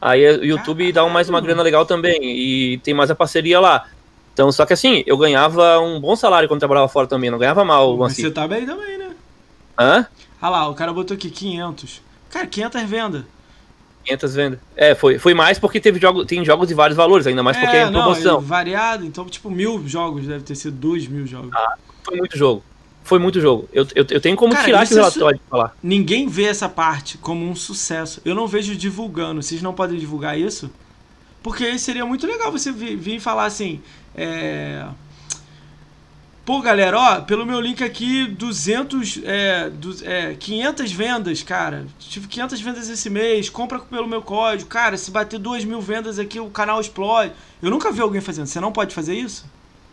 Aí 0.00 0.24
o 0.38 0.44
YouTube 0.44 0.92
dá 0.92 1.06
mais 1.06 1.28
uma 1.28 1.40
grana 1.40 1.62
legal 1.62 1.86
também. 1.86 2.18
E 2.22 2.78
tem 2.78 2.94
mais 2.94 3.10
a 3.10 3.14
parceria 3.14 3.60
lá. 3.60 3.86
Então, 4.34 4.50
só 4.52 4.64
que 4.64 4.72
assim, 4.72 5.02
eu 5.06 5.16
ganhava 5.16 5.80
um 5.80 6.00
bom 6.00 6.14
salário 6.14 6.48
quando 6.48 6.60
trabalhava 6.60 6.88
fora 6.88 7.08
também, 7.08 7.30
não 7.30 7.38
ganhava 7.38 7.64
mal. 7.64 7.96
Mas 7.96 8.12
assim. 8.12 8.22
você 8.22 8.30
tá 8.30 8.46
bem 8.46 8.64
também, 8.64 8.98
né? 8.98 9.10
Hã? 9.78 10.06
Ah 10.40 10.48
lá, 10.48 10.68
o 10.68 10.74
cara 10.74 10.92
botou 10.92 11.16
aqui 11.16 11.28
500. 11.28 12.02
Cara, 12.30 12.46
500 12.46 12.82
vendas. 12.84 13.24
500 14.08 14.34
vendas. 14.34 14.58
É, 14.76 14.94
foi, 14.94 15.18
foi 15.18 15.34
mais 15.34 15.58
porque 15.58 15.80
teve 15.80 16.00
jogo, 16.00 16.24
tem 16.24 16.44
jogos 16.44 16.68
de 16.68 16.74
vários 16.74 16.96
valores, 16.96 17.26
ainda 17.26 17.42
mais 17.42 17.56
porque 17.56 17.76
é, 17.76 17.84
em 17.84 17.92
promoção. 17.92 18.34
Não, 18.34 18.40
variado, 18.40 19.04
então 19.04 19.24
tipo 19.26 19.50
mil 19.50 19.86
jogos, 19.86 20.26
deve 20.26 20.44
ter 20.44 20.54
sido 20.54 20.76
dois 20.76 21.06
mil 21.06 21.26
jogos. 21.26 21.50
Ah, 21.54 21.74
foi 22.02 22.16
muito 22.16 22.36
jogo. 22.36 22.62
Foi 23.04 23.18
muito 23.18 23.40
jogo. 23.40 23.68
Eu, 23.72 23.86
eu, 23.94 24.06
eu 24.10 24.20
tenho 24.20 24.36
como 24.36 24.52
Cara, 24.52 24.64
tirar 24.64 24.82
esse 24.82 24.94
relatório 24.94 25.38
de 25.38 25.44
falar. 25.48 25.74
Ninguém 25.82 26.28
vê 26.28 26.44
essa 26.44 26.68
parte 26.68 27.16
como 27.16 27.48
um 27.48 27.56
sucesso. 27.56 28.20
Eu 28.22 28.34
não 28.34 28.46
vejo 28.46 28.76
divulgando. 28.76 29.42
Vocês 29.42 29.62
não 29.62 29.72
podem 29.72 29.98
divulgar 29.98 30.38
isso? 30.38 30.70
Porque 31.42 31.78
seria 31.78 32.04
muito 32.04 32.26
legal 32.26 32.52
você 32.52 32.70
vir, 32.70 32.96
vir 32.96 33.18
falar 33.18 33.46
assim. 33.46 33.80
É 34.14 34.84
Pô, 36.48 36.62
galera, 36.62 36.98
ó, 36.98 37.20
pelo 37.20 37.44
meu 37.44 37.60
link 37.60 37.84
aqui, 37.84 38.24
200, 38.24 39.20
é, 39.22 39.68
du, 39.68 39.94
é, 40.02 40.32
500 40.32 40.90
vendas, 40.92 41.42
cara. 41.42 41.84
Tive 41.98 42.26
500 42.26 42.60
vendas 42.62 42.88
esse 42.88 43.10
mês, 43.10 43.50
compra 43.50 43.78
pelo 43.80 44.08
meu 44.08 44.22
código. 44.22 44.66
Cara, 44.66 44.96
se 44.96 45.10
bater 45.10 45.38
2 45.38 45.66
mil 45.66 45.82
vendas 45.82 46.18
aqui, 46.18 46.40
o 46.40 46.48
canal 46.48 46.80
explode. 46.80 47.32
Eu 47.62 47.70
nunca 47.70 47.92
vi 47.92 48.00
alguém 48.00 48.22
fazendo. 48.22 48.46
Você 48.46 48.60
não 48.60 48.72
pode 48.72 48.94
fazer 48.94 49.14
isso? 49.14 49.44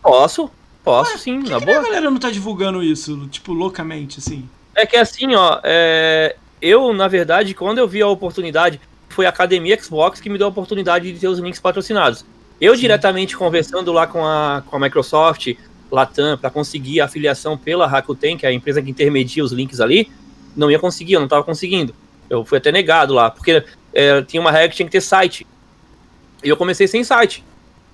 Posso, 0.01 0.50
posso 0.82 1.11
Ué, 1.11 1.17
sim, 1.17 1.42
que 1.42 1.50
na 1.50 1.59
que 1.59 1.66
boa. 1.66 1.77
a 1.77 1.84
galera 1.84 2.09
não 2.09 2.17
tá 2.17 2.32
divulgando 2.32 2.82
isso, 2.82 3.27
tipo, 3.27 3.51
loucamente, 3.51 4.19
assim? 4.19 4.48
É 4.74 4.85
que 4.85 4.95
assim, 4.95 5.35
ó, 5.35 5.59
é... 5.61 6.38
eu, 6.61 6.93
na 6.93 7.09
verdade, 7.09 7.53
quando 7.53 7.80
eu 7.80 7.88
vi 7.90 8.01
a 8.01 8.08
oportunidade, 8.08 8.80
foi 9.09 9.25
a 9.25 9.30
Academia 9.30 9.77
Xbox 9.77 10.22
que 10.22 10.30
me 10.30 10.38
deu 10.38 10.48
a 10.48 10.51
oportunidade 10.51 11.11
de 11.11 11.19
ter 11.19 11.27
os 11.27 11.38
links 11.38 11.59
patrocinados. 11.59 12.24
Eu 12.61 12.75
sim. 12.75 12.80
diretamente 12.80 13.35
conversando 13.35 13.92
lá 13.92 14.08
com 14.08 14.25
a, 14.25 14.64
com 14.66 14.77
a 14.77 14.80
Microsoft, 14.80 15.53
Latam 15.95 16.38
para 16.38 16.49
conseguir 16.49 17.01
a 17.01 17.06
afiliação 17.06 17.57
pela 17.57 17.88
Rakuten, 17.88 18.38
que 18.38 18.45
é 18.45 18.49
a 18.49 18.53
empresa 18.53 18.82
que 18.82 18.90
intermedia 18.90 19.43
os 19.43 19.51
links 19.51 19.80
ali, 19.80 20.11
não 20.56 20.69
ia 20.69 20.77
conseguir, 20.77 21.14
eu 21.14 21.19
não 21.19 21.25
estava 21.25 21.43
conseguindo. 21.43 21.95
Eu 22.30 22.43
fui 22.43 22.57
até 22.57 22.72
negado 22.72 23.14
lá, 23.14 23.32
porque 23.32 23.64
é, 23.93 24.22
tinha 24.22 24.41
uma 24.41 24.51
regra 24.51 24.69
que 24.69 24.75
tinha 24.75 24.85
que 24.85 24.91
ter 24.91 25.01
site. 25.01 25.45
E 26.43 26.49
eu 26.49 26.57
comecei 26.57 26.88
sem 26.88 27.03
site. 27.03 27.43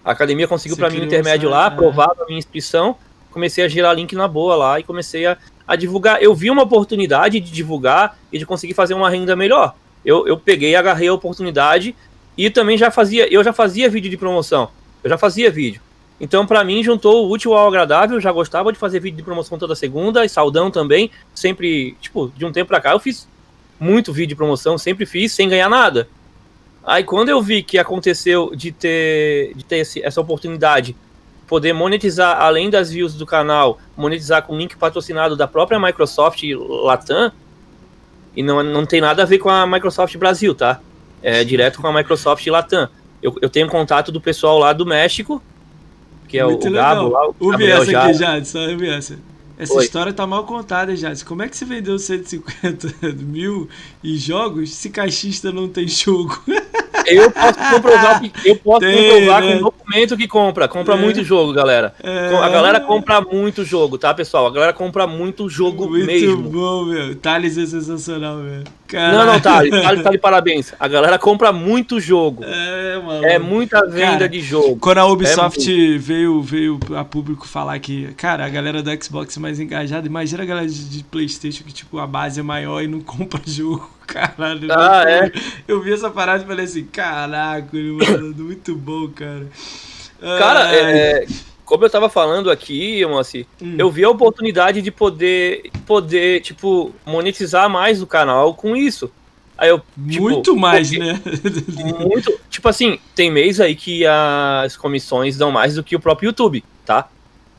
A 0.03 0.11
academia 0.11 0.47
conseguiu 0.47 0.75
para 0.75 0.89
mim 0.89 1.01
um 1.01 1.03
intermédio 1.03 1.49
lá, 1.49 1.67
aprovava 1.67 2.23
a 2.23 2.25
minha 2.25 2.39
inscrição, 2.39 2.95
comecei 3.29 3.63
a 3.63 3.67
gerar 3.67 3.93
link 3.93 4.15
na 4.15 4.27
boa 4.27 4.55
lá 4.55 4.79
e 4.79 4.83
comecei 4.83 5.25
a, 5.25 5.37
a 5.67 5.75
divulgar. 5.75 6.21
Eu 6.21 6.33
vi 6.33 6.49
uma 6.49 6.63
oportunidade 6.63 7.39
de 7.39 7.51
divulgar 7.51 8.17
e 8.31 8.39
de 8.39 8.45
conseguir 8.45 8.73
fazer 8.73 8.93
uma 8.93 9.09
renda 9.09 9.35
melhor. 9.35 9.75
Eu, 10.03 10.27
eu 10.27 10.37
peguei, 10.37 10.75
agarrei 10.75 11.07
a 11.07 11.13
oportunidade 11.13 11.95
e 12.35 12.49
também 12.49 12.77
já 12.77 12.89
fazia, 12.89 13.31
eu 13.31 13.43
já 13.43 13.53
fazia 13.53 13.89
vídeo 13.89 14.09
de 14.09 14.17
promoção. 14.17 14.69
Eu 15.03 15.09
já 15.09 15.17
fazia 15.17 15.51
vídeo. 15.51 15.81
Então, 16.21 16.45
para 16.45 16.63
mim, 16.63 16.83
juntou 16.83 17.25
o 17.25 17.31
útil 17.31 17.55
ao 17.55 17.67
agradável. 17.67 18.21
Já 18.21 18.31
gostava 18.31 18.71
de 18.71 18.77
fazer 18.77 18.99
vídeo 18.99 19.17
de 19.17 19.23
promoção 19.23 19.57
toda 19.57 19.73
segunda, 19.73 20.23
e 20.23 20.29
saudão 20.29 20.69
também. 20.69 21.09
Sempre, 21.33 21.97
tipo, 21.99 22.31
de 22.37 22.45
um 22.45 22.51
tempo 22.51 22.67
pra 22.67 22.79
cá, 22.79 22.91
eu 22.91 22.99
fiz 22.99 23.27
muito 23.79 24.13
vídeo 24.13 24.29
de 24.29 24.35
promoção, 24.35 24.77
sempre 24.77 25.07
fiz, 25.07 25.31
sem 25.31 25.49
ganhar 25.49 25.67
nada. 25.67 26.07
Aí, 26.85 27.03
quando 27.03 27.29
eu 27.29 27.41
vi 27.41 27.63
que 27.63 27.79
aconteceu 27.79 28.55
de 28.55 28.71
ter, 28.71 29.55
de 29.55 29.65
ter 29.65 29.77
esse, 29.77 30.03
essa 30.03 30.21
oportunidade, 30.21 30.95
poder 31.47 31.73
monetizar, 31.73 32.39
além 32.39 32.69
das 32.69 32.91
views 32.91 33.15
do 33.15 33.25
canal, 33.25 33.79
monetizar 33.97 34.43
com 34.43 34.55
link 34.55 34.77
patrocinado 34.77 35.35
da 35.35 35.47
própria 35.47 35.79
Microsoft 35.79 36.43
Latam, 36.83 37.31
e 38.35 38.43
não, 38.43 38.61
não 38.61 38.85
tem 38.85 39.01
nada 39.01 39.23
a 39.23 39.25
ver 39.25 39.39
com 39.39 39.49
a 39.49 39.65
Microsoft 39.65 40.15
Brasil, 40.17 40.53
tá? 40.53 40.79
É 41.23 41.43
direto 41.43 41.81
com 41.81 41.87
a 41.87 41.93
Microsoft 41.93 42.45
Latam. 42.45 42.87
Eu, 43.23 43.35
eu 43.41 43.49
tenho 43.49 43.67
contato 43.67 44.11
do 44.11 44.21
pessoal 44.21 44.59
lá 44.59 44.71
do 44.71 44.85
México, 44.85 45.41
que 46.31 46.39
é 46.39 46.45
Muito 46.45 46.65
o, 46.65 46.69
o 46.69 46.73
Gabo 46.73 47.09
lá. 47.09 47.27
O 47.27 47.35
ouve 47.41 47.69
essa 47.69 47.99
aqui, 47.99 48.13
Jadson, 48.13 48.69
ouve 48.69 48.89
essa. 48.89 49.19
Essa 49.59 49.75
Oi. 49.75 49.83
história 49.83 50.13
tá 50.13 50.25
mal 50.25 50.45
contada, 50.45 50.95
Jadson. 50.95 51.25
Como 51.25 51.43
é 51.43 51.49
que 51.49 51.55
você 51.57 51.65
vendeu 51.65 51.99
150 51.99 52.87
mil 53.21 53.67
em 54.01 54.15
jogos 54.15 54.73
se 54.73 54.89
caixista 54.89 55.51
não 55.51 55.67
tem 55.67 55.87
jogo? 55.87 56.41
Eu 57.05 57.31
posso 57.31 57.57
comprovar 57.71 58.21
que, 58.21 58.31
eu 58.47 58.55
posso 58.57 58.79
Tem, 58.81 59.09
comprovar 59.09 59.41
né? 59.41 59.55
com 59.55 59.63
documento 59.63 60.15
que 60.15 60.27
compra. 60.27 60.67
Compra 60.67 60.93
é. 60.93 60.97
muito 60.97 61.23
jogo, 61.23 61.51
galera. 61.51 61.95
É. 62.01 62.27
A 62.35 62.47
galera 62.47 62.79
compra 62.79 63.19
muito 63.19 63.65
jogo, 63.65 63.97
tá, 63.97 64.13
pessoal? 64.13 64.45
A 64.45 64.51
galera 64.51 64.71
compra 64.71 65.07
muito 65.07 65.49
jogo 65.49 65.89
muito 65.89 66.05
mesmo. 66.05 66.37
Muito 66.37 66.49
bom, 66.51 66.85
meu. 66.85 67.15
Thales 67.15 67.57
é 67.57 67.65
sensacional, 67.65 68.37
velho. 68.43 68.63
Não, 68.97 69.25
não, 69.25 69.39
Thales, 69.39 69.69
Thales, 69.69 70.03
Thales, 70.03 70.21
parabéns. 70.21 70.73
A 70.79 70.87
galera 70.87 71.17
compra 71.17 71.51
muito 71.51 71.99
jogo. 71.99 72.43
É, 72.43 72.99
mano. 72.99 73.25
É 73.25 73.39
muita 73.39 73.85
venda 73.87 74.11
cara, 74.11 74.29
de 74.29 74.41
jogo. 74.41 74.77
Quando 74.77 74.97
a 74.97 75.05
Ubisoft 75.05 75.69
é 75.69 75.97
veio, 75.97 76.41
veio 76.41 76.79
a 76.95 77.03
público 77.03 77.47
falar 77.47 77.79
que, 77.79 78.13
cara, 78.13 78.45
a 78.45 78.49
galera 78.49 78.81
do 78.81 79.03
Xbox 79.03 79.37
é 79.37 79.39
mais 79.39 79.59
engajada, 79.59 80.07
imagina 80.07 80.43
a 80.43 80.45
galera 80.45 80.67
de, 80.67 80.89
de 80.89 81.03
Playstation 81.03 81.63
que, 81.63 81.73
tipo, 81.73 81.99
a 81.99 82.07
base 82.07 82.39
é 82.39 82.43
maior 82.43 82.81
e 82.81 82.87
não 82.87 82.99
compra 83.01 83.41
jogo. 83.45 83.89
Caralho. 84.07 84.67
Ah, 84.71 85.03
é? 85.07 85.31
Eu 85.67 85.81
vi 85.81 85.93
essa 85.93 86.09
parada 86.09 86.43
e 86.43 86.47
falei 86.47 86.65
assim, 86.65 86.83
caraca, 86.83 87.69
mano, 87.73 88.35
muito 88.35 88.75
bom, 88.75 89.07
cara. 89.09 89.47
Cara, 90.19 90.75
é, 90.75 91.25
como 91.71 91.85
eu 91.85 91.89
tava 91.89 92.09
falando 92.09 92.51
aqui, 92.51 93.05
Moacir, 93.05 93.47
hum. 93.61 93.77
eu 93.77 93.89
vi 93.89 94.03
a 94.03 94.09
oportunidade 94.09 94.81
de 94.81 94.91
poder, 94.91 95.71
poder, 95.87 96.41
tipo, 96.41 96.93
monetizar 97.05 97.69
mais 97.69 98.01
o 98.01 98.07
canal 98.07 98.53
com 98.53 98.75
isso. 98.75 99.09
Aí 99.57 99.69
eu, 99.69 99.79
tipo, 99.79 100.23
muito 100.23 100.53
mais, 100.53 100.89
porque, 100.89 100.99
né? 101.01 101.21
muito, 101.97 102.37
tipo 102.49 102.67
assim, 102.67 102.99
tem 103.15 103.31
mês 103.31 103.61
aí 103.61 103.73
que 103.73 104.05
as 104.05 104.75
comissões 104.75 105.37
dão 105.37 105.49
mais 105.49 105.75
do 105.75 105.83
que 105.83 105.95
o 105.95 105.99
próprio 105.99 106.27
YouTube, 106.27 106.61
tá? 106.85 107.07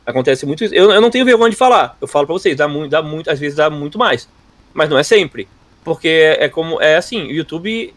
Acontece 0.05 0.45
muito 0.45 0.63
isso. 0.63 0.75
Eu, 0.75 0.91
eu 0.91 1.01
não 1.01 1.09
tenho 1.09 1.25
vergonha 1.25 1.49
de 1.49 1.55
falar. 1.55 1.97
Eu 1.99 2.07
falo 2.07 2.27
pra 2.27 2.33
vocês, 2.33 2.55
dá 2.55 2.67
muito, 2.67 2.91
dá 2.91 3.01
muito, 3.01 3.31
às 3.31 3.39
vezes 3.39 3.55
dá 3.55 3.67
muito 3.67 3.97
mais. 3.97 4.29
Mas 4.75 4.91
não 4.91 4.99
é 4.99 5.01
sempre. 5.01 5.47
Porque 5.83 6.37
é 6.37 6.47
como. 6.47 6.79
É 6.79 6.97
assim, 6.97 7.23
o 7.23 7.31
YouTube 7.31 7.91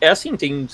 é 0.00 0.08
assim, 0.08 0.36
tem 0.36 0.66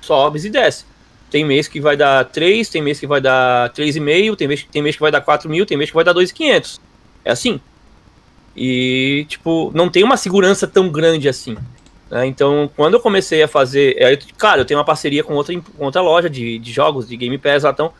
sobes 0.00 0.44
e 0.44 0.50
desce. 0.50 0.86
Tem 1.30 1.44
mês 1.44 1.68
que 1.68 1.80
vai 1.80 1.96
dar 1.96 2.24
3, 2.24 2.68
tem 2.68 2.82
mês 2.82 2.98
que 2.98 3.06
vai 3.06 3.20
dar 3.20 3.72
3,5, 3.72 4.36
tem 4.36 4.48
mês, 4.48 4.66
tem 4.70 4.82
mês 4.82 4.96
que 4.96 5.02
vai 5.02 5.12
dar 5.12 5.20
4 5.20 5.48
mil, 5.48 5.64
tem 5.64 5.76
mês 5.78 5.90
que 5.90 5.94
vai 5.94 6.04
dar 6.04 6.12
2,500. 6.12 6.80
É 7.24 7.30
assim. 7.30 7.60
E, 8.56 9.24
tipo, 9.28 9.70
não 9.74 9.88
tem 9.88 10.02
uma 10.02 10.16
segurança 10.16 10.66
tão 10.66 10.88
grande 10.88 11.28
assim. 11.28 11.56
Né? 12.10 12.26
Então, 12.26 12.68
quando 12.76 12.94
eu 12.94 13.00
comecei 13.00 13.42
a 13.42 13.48
fazer. 13.48 13.96
É, 13.98 14.18
claro, 14.36 14.62
eu 14.62 14.64
tenho 14.64 14.78
uma 14.78 14.84
parceria 14.84 15.22
com 15.22 15.34
outra, 15.34 15.54
com 15.60 15.84
outra 15.84 16.02
loja 16.02 16.28
de, 16.28 16.58
de 16.58 16.72
jogos, 16.72 17.08
de 17.08 17.16
Game 17.16 17.38
Pass 17.38 17.62
lá, 17.62 17.70
então, 17.70 17.92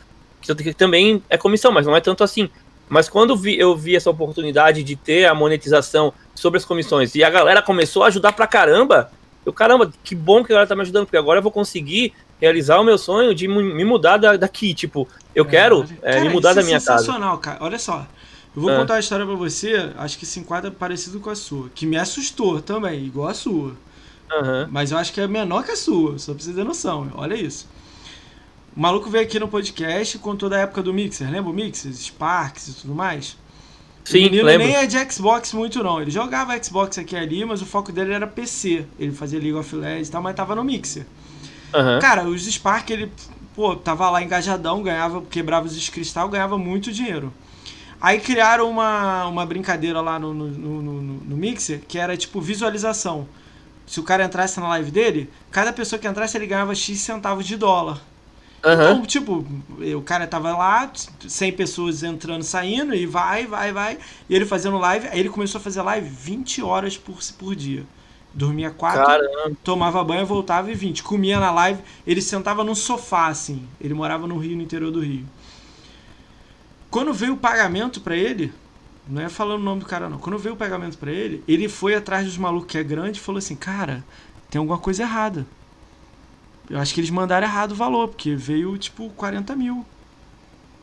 que 0.42 0.75
também 0.75 1.23
é 1.31 1.39
comissão, 1.39 1.70
mas 1.70 1.86
não 1.86 1.94
é 1.94 2.00
tanto 2.00 2.25
assim. 2.25 2.50
Mas 2.89 3.09
quando 3.09 3.36
vi, 3.36 3.57
eu 3.57 3.76
vi 3.76 3.94
essa 3.94 4.10
oportunidade 4.10 4.83
de 4.83 4.97
ter 4.97 5.26
a 5.26 5.34
monetização 5.34 6.12
sobre 6.34 6.59
as 6.59 6.65
comissões 6.65 7.15
e 7.15 7.23
a 7.23 7.31
galera 7.31 7.62
começou 7.62 8.02
a 8.02 8.09
ajudar 8.09 8.33
pra 8.33 8.49
caramba, 8.49 9.12
Eu, 9.47 9.52
caramba, 9.52 9.92
que 10.02 10.15
bom 10.15 10.42
que 10.42 10.52
a 10.52 10.55
galera 10.55 10.67
tá 10.67 10.75
me 10.75 10.83
ajudando, 10.83 11.07
porque 11.07 11.17
agora 11.17 11.39
eu 11.39 11.42
vou 11.42 11.52
conseguir 11.52 12.12
realizar 12.41 12.81
o 12.81 12.85
meu 12.85 12.97
sonho 12.97 13.35
de 13.35 13.47
me 13.47 13.85
mudar 13.85 14.17
daqui. 14.17 14.75
Tipo, 14.75 15.07
eu 15.35 15.44
é, 15.44 15.49
quero 15.49 15.85
é, 16.02 16.12
cara, 16.12 16.25
me 16.25 16.28
mudar 16.31 16.55
da 16.55 16.62
minha 16.62 16.77
é 16.77 16.81
sensacional, 16.81 17.39
casa. 17.39 17.59
cara. 17.59 17.65
Olha 17.65 17.78
só. 17.78 18.07
Eu 18.55 18.62
vou 18.62 18.70
ah. 18.70 18.78
contar 18.78 18.94
uma 18.94 19.01
história 19.01 19.25
pra 19.25 19.35
você, 19.35 19.93
acho 19.97 20.19
que 20.19 20.27
se 20.27 20.41
enquadra 20.41 20.70
parecido 20.70 21.20
com 21.20 21.31
a 21.31 21.36
sua. 21.36 21.69
Que 21.75 21.86
me 21.86 21.97
assustou 21.97 22.60
também, 22.60 23.05
igual 23.05 23.28
a 23.28 23.35
sua. 23.35 23.77
Uhum. 24.33 24.69
Mas 24.70 24.91
eu 24.91 24.99
acho 24.99 25.12
que 25.12 25.20
é 25.20 25.27
menor 25.27 25.65
que 25.65 25.73
a 25.73 25.77
sua, 25.77 26.19
só 26.19 26.35
pra 26.35 26.43
você 26.43 26.52
ter 26.52 26.65
noção. 26.65 27.10
Olha 27.15 27.35
isso. 27.35 27.69
O 28.77 28.81
maluco 28.81 29.10
veio 29.10 29.25
aqui 29.25 29.39
no 29.39 29.49
podcast 29.49 30.17
e 30.17 30.20
contou 30.20 30.49
da 30.49 30.59
época 30.59 30.83
do 30.83 30.93
Mixer. 30.93 31.31
Lembra 31.31 31.51
o 31.51 31.55
Mixer? 31.55 31.93
Sparks 31.93 32.69
e 32.69 32.75
tudo 32.75 32.94
mais? 32.94 33.36
Sim, 34.05 34.20
o 34.20 34.23
menino 34.23 34.44
lembro. 34.44 34.67
nem 34.67 34.77
é 34.77 34.86
de 34.86 35.12
Xbox 35.12 35.52
muito, 35.52 35.83
não. 35.83 36.01
Ele 36.01 36.10
jogava 36.10 36.60
Xbox 36.62 36.99
aqui 36.99 37.15
e 37.15 37.19
ali, 37.19 37.44
mas 37.44 37.60
o 37.62 37.67
foco 37.67 37.93
dele 37.93 38.12
era 38.12 38.27
PC. 38.27 38.85
Ele 38.99 39.12
fazia 39.12 39.39
League 39.39 39.55
of 39.55 39.75
Legends 39.75 40.09
e 40.09 40.10
tal, 40.12 40.23
mas 40.23 40.35
tava 40.35 40.55
no 40.55 40.65
Mixer. 40.65 41.05
Uhum. 41.74 41.99
Cara, 42.00 42.24
os 42.24 42.44
Spark, 42.44 42.90
ele, 42.90 43.12
pô, 43.55 43.76
tava 43.76 44.08
lá 44.10 44.23
engajadão, 44.23 44.82
ganhava, 44.82 45.23
quebrava 45.23 45.66
os 45.66 45.89
cristal, 45.89 46.28
ganhava 46.28 46.58
muito 46.58 46.92
dinheiro. 46.92 47.32
Aí 48.00 48.18
criaram 48.18 48.70
uma, 48.70 49.26
uma 49.26 49.44
brincadeira 49.44 50.00
lá 50.00 50.18
no, 50.18 50.32
no, 50.32 50.47
no, 50.49 50.82
no, 50.82 51.02
no 51.02 51.36
Mixer, 51.36 51.82
que 51.86 51.99
era 51.99 52.16
tipo 52.16 52.40
visualização. 52.40 53.28
Se 53.86 54.00
o 54.00 54.02
cara 54.02 54.24
entrasse 54.24 54.58
na 54.58 54.68
live 54.68 54.90
dele, 54.90 55.31
cada 55.50 55.73
pessoa 55.73 55.99
que 55.99 56.08
entrasse 56.08 56.36
ele 56.36 56.47
ganhava 56.47 56.74
X 56.74 56.99
centavos 57.00 57.47
de 57.47 57.57
dólar. 57.57 58.00
Uhum. 58.65 58.73
Então, 58.73 59.02
tipo, 59.02 59.47
o 59.97 60.02
cara 60.02 60.26
tava 60.26 60.57
lá, 60.57 60.90
100 61.26 61.52
pessoas 61.52 62.02
entrando, 62.02 62.42
saindo, 62.42 62.94
e 62.94 63.07
vai, 63.07 63.47
vai, 63.47 63.73
vai. 63.73 63.99
E 64.28 64.34
ele 64.34 64.44
fazendo 64.44 64.78
live, 64.78 65.08
aí 65.08 65.18
ele 65.18 65.28
começou 65.28 65.58
a 65.58 65.62
fazer 65.62 65.82
live 65.82 66.08
20 66.08 66.62
horas 66.62 66.97
por, 66.97 67.18
por 67.39 67.55
dia. 67.55 67.84
Dormia 68.33 68.70
4, 68.70 69.02
tomava 69.65 70.02
banho, 70.05 70.25
voltava 70.25 70.70
e 70.70 70.75
20. 70.75 71.02
Comia 71.02 71.41
na 71.41 71.50
live, 71.50 71.83
ele 72.07 72.23
sentava 72.23 72.62
num 72.62 72.75
sofá, 72.75 73.26
assim. 73.26 73.67
Ele 73.81 73.92
morava 73.92 74.26
no 74.26 74.39
Rio, 74.39 74.57
no 74.57 74.62
interior 74.62 74.91
do 74.91 75.00
Rio. 75.00 75.26
Quando 76.91 77.12
veio 77.12 77.34
o 77.34 77.36
pagamento 77.36 78.00
para 78.00 78.17
ele, 78.17 78.52
não 79.09 79.20
é 79.23 79.28
falando 79.28 79.60
o 79.60 79.65
nome 79.65 79.81
do 79.81 79.86
cara 79.86 80.09
não. 80.09 80.18
Quando 80.18 80.39
veio 80.39 80.55
o 80.55 80.59
pagamento 80.59 80.97
para 80.99 81.10
ele, 81.10 81.42
ele 81.47 81.68
foi 81.68 81.94
atrás 81.94 82.25
dos 82.25 82.39
malucos 82.39 82.70
que 82.70 82.78
é 82.78 82.83
grande 82.83 83.18
e 83.18 83.20
falou 83.20 83.39
assim: 83.39 83.57
"Cara, 83.57 84.05
tem 84.49 84.59
alguma 84.59 84.78
coisa 84.78 85.02
errada. 85.02 85.47
Eu 86.68 86.78
acho 86.78 86.94
que 86.94 87.00
eles 87.00 87.10
mandaram 87.10 87.47
errado 87.47 87.73
o 87.73 87.75
valor, 87.75 88.09
porque 88.09 88.34
veio 88.36 88.76
tipo 88.78 89.10
40 89.10 89.57
mil. 89.57 89.84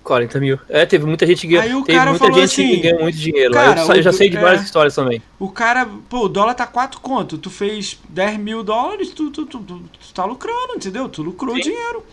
40 0.08 0.40
mil. 0.40 0.60
É, 0.70 0.86
teve 0.86 1.06
muita 1.06 1.28
gente 1.28 1.42
que 1.42 1.54
ganhou. 1.54 1.84
Teve 1.84 2.06
muita 2.06 2.26
gente 2.32 2.44
assim, 2.44 2.68
que 2.70 2.78
ganhou 2.78 3.02
muito 3.02 3.18
dinheiro. 3.18 3.54
Cara, 3.54 3.82
eu, 3.82 3.96
eu, 3.96 4.02
já 4.02 4.14
sei 4.14 4.30
de 4.30 4.38
várias 4.38 4.62
é, 4.62 4.66
histórias 4.66 4.96
também. 4.96 5.22
O 5.38 5.50
cara, 5.50 5.88
pô, 6.10 6.26
o 6.26 6.30
dólar 6.30 6.54
tá 6.56 6.66
4 6.66 7.00
conto. 7.02 7.38
Tu 7.38 7.50
fez 7.50 8.00
10 8.10 8.40
mil 8.40 8.64
dólares, 8.64 9.10
tu, 9.10 9.30
tu, 9.30 9.46
tu, 9.46 9.60
tu, 9.60 9.84
tá 10.14 10.26
lucrando, 10.26 10.76
entendeu? 10.76 11.08
Tu 11.10 11.22
lucrou 11.22 11.56
Sim. 11.56 11.62
dinheiro. 11.62 12.04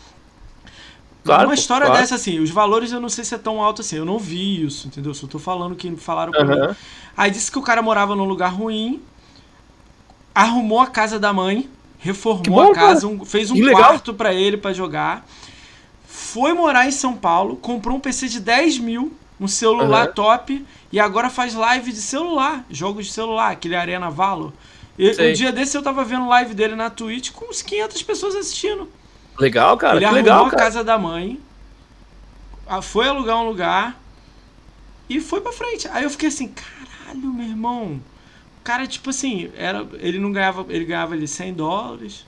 Claro, 1.25 1.49
Uma 1.49 1.55
história 1.55 1.87
claro. 1.87 2.03
dessa, 2.03 2.17
assim, 2.17 2.39
os 2.39 2.51
valores 2.51 2.93
eu 2.93 3.01
não 3.01 3.09
sei 3.09 3.25
se 3.25 3.35
é 3.35 3.39
tão 3.39 3.63
alto 3.63 3.81
assim. 3.81 3.97
Eu 3.97 4.05
não 4.05 4.19
vi 4.19 4.67
isso, 4.67 4.89
entendeu? 4.89 5.15
Só 5.15 5.27
tô 5.27 5.39
falando 5.39 5.75
que 5.75 5.91
falaram 5.97 6.33
uhum. 6.33 6.75
Aí 7.17 7.31
disse 7.31 7.51
que 7.51 7.59
o 7.59 7.63
cara 7.63 7.81
morava 7.81 8.15
num 8.15 8.25
lugar 8.25 8.53
ruim, 8.53 9.01
arrumou 10.35 10.81
a 10.81 10.87
casa 10.87 11.19
da 11.19 11.33
mãe 11.33 11.71
reformou 12.05 12.67
bom, 12.67 12.71
a 12.71 12.75
casa, 12.75 13.07
um, 13.07 13.25
fez 13.25 13.51
um 13.51 13.71
quarto 13.71 14.13
para 14.13 14.35
ele 14.35 14.59
para 14.59 14.75
jogar, 14.75 15.27
foi 16.07 16.53
morar 16.53 16.87
em 16.87 16.91
São 16.91 17.17
Paulo, 17.17 17.57
comprou 17.57 17.97
um 17.97 18.01
PC 18.01 18.29
de 18.29 18.41
10 18.41 18.79
mil, 18.79 19.13
um 19.41 19.49
celular 19.49 20.09
uhum. 20.09 20.15
top, 20.15 20.67
e 20.93 21.01
agora 21.01 21.29
faz 21.31 21.55
live 21.55 21.93
de 21.93 22.01
celular, 22.01 22.65
jogos 22.71 23.07
de 23.07 23.13
celular, 23.13 23.53
aquele 23.53 23.75
Arena 23.75 24.11
Valo. 24.11 24.53
E, 24.99 25.11
um 25.11 25.33
dia 25.33 25.51
desse 25.51 25.77
eu 25.77 25.83
tava 25.83 26.05
vendo 26.05 26.29
live 26.29 26.55
dele 26.55 26.77
na 26.77 26.89
Twitch 26.89 27.33
com 27.33 27.51
uns 27.51 27.63
500 27.63 28.03
pessoas 28.03 28.37
assistindo. 28.37 28.89
Legal, 29.39 29.77
cara. 29.77 29.97
Ele 29.97 30.05
arrumou 30.05 30.23
legal, 30.23 30.47
a 30.47 30.51
casa 30.51 30.85
da 30.85 30.97
mãe, 30.97 31.41
foi 32.83 33.09
alugar 33.09 33.39
um 33.39 33.49
lugar 33.49 34.01
e 35.09 35.21
foi 35.21 35.41
pra 35.41 35.53
frente. 35.53 35.89
Aí 35.89 36.05
eu 36.05 36.11
fiquei 36.11 36.29
assim, 36.29 36.49
caralho, 36.49 37.33
meu 37.33 37.47
irmão 37.47 38.01
cara, 38.65 38.87
tipo 38.87 39.11
assim, 39.11 39.51
era, 39.55 39.87
ele 40.01 40.19
não 40.19 40.33
ganhava, 40.33 40.65
ele 40.71 40.87
ganhava 40.87 41.13
ali 41.13 41.29
100 41.29 41.53
dólares 41.53 42.25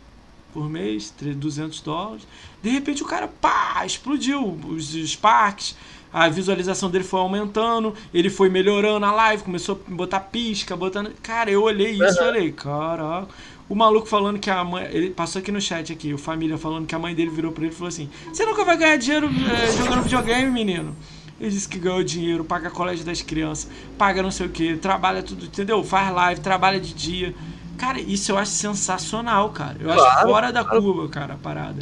por 0.52 0.68
mês, 0.68 1.12
200 1.18 1.80
dólares. 1.80 2.26
De 2.66 2.72
repente 2.72 3.00
o 3.00 3.06
cara, 3.06 3.28
pá, 3.28 3.84
explodiu 3.86 4.58
os, 4.66 5.14
parques, 5.14 5.76
a 6.12 6.28
visualização 6.28 6.90
dele 6.90 7.04
foi 7.04 7.20
aumentando, 7.20 7.94
ele 8.12 8.28
foi 8.28 8.48
melhorando 8.48 9.06
a 9.06 9.12
live, 9.12 9.44
começou 9.44 9.80
a 9.86 9.94
botar 9.94 10.18
pisca, 10.18 10.74
botando. 10.74 11.12
Cara, 11.22 11.48
eu 11.48 11.62
olhei 11.62 11.92
isso 11.92 12.02
e 12.02 12.08
uhum. 12.08 12.14
falei, 12.16 12.50
caraca. 12.50 13.28
O 13.68 13.76
maluco 13.76 14.08
falando 14.08 14.40
que 14.40 14.50
a 14.50 14.64
mãe. 14.64 14.84
Ele 14.90 15.10
passou 15.10 15.38
aqui 15.38 15.52
no 15.52 15.60
chat 15.60 15.92
aqui, 15.92 16.12
o 16.12 16.18
família 16.18 16.58
falando 16.58 16.88
que 16.88 16.94
a 16.94 16.98
mãe 16.98 17.14
dele 17.14 17.30
virou 17.30 17.52
pra 17.52 17.62
ele 17.62 17.72
e 17.72 17.76
falou 17.76 17.86
assim: 17.86 18.10
Você 18.32 18.44
nunca 18.44 18.64
vai 18.64 18.76
ganhar 18.76 18.96
dinheiro 18.96 19.28
é, 19.28 19.70
jogando 19.76 20.02
videogame, 20.02 20.50
menino? 20.50 20.96
Ele 21.40 21.50
disse 21.50 21.68
que 21.68 21.78
ganhou 21.78 22.02
dinheiro, 22.02 22.44
paga 22.44 22.68
colégio 22.68 23.04
das 23.04 23.22
crianças, 23.22 23.70
paga 23.96 24.24
não 24.24 24.32
sei 24.32 24.46
o 24.46 24.50
que, 24.50 24.76
trabalha 24.76 25.22
tudo, 25.22 25.44
entendeu? 25.44 25.84
Faz 25.84 26.12
live, 26.12 26.40
trabalha 26.40 26.80
de 26.80 26.92
dia. 26.92 27.32
Cara, 27.78 28.00
isso 28.00 28.32
eu 28.32 28.38
acho 28.38 28.50
sensacional, 28.50 29.50
cara. 29.50 29.76
Eu 29.78 29.86
claro, 29.86 30.02
acho 30.02 30.26
fora 30.26 30.52
da 30.52 30.64
claro. 30.64 30.82
curva, 30.82 31.08
cara, 31.08 31.34
a 31.34 31.36
parada. 31.36 31.78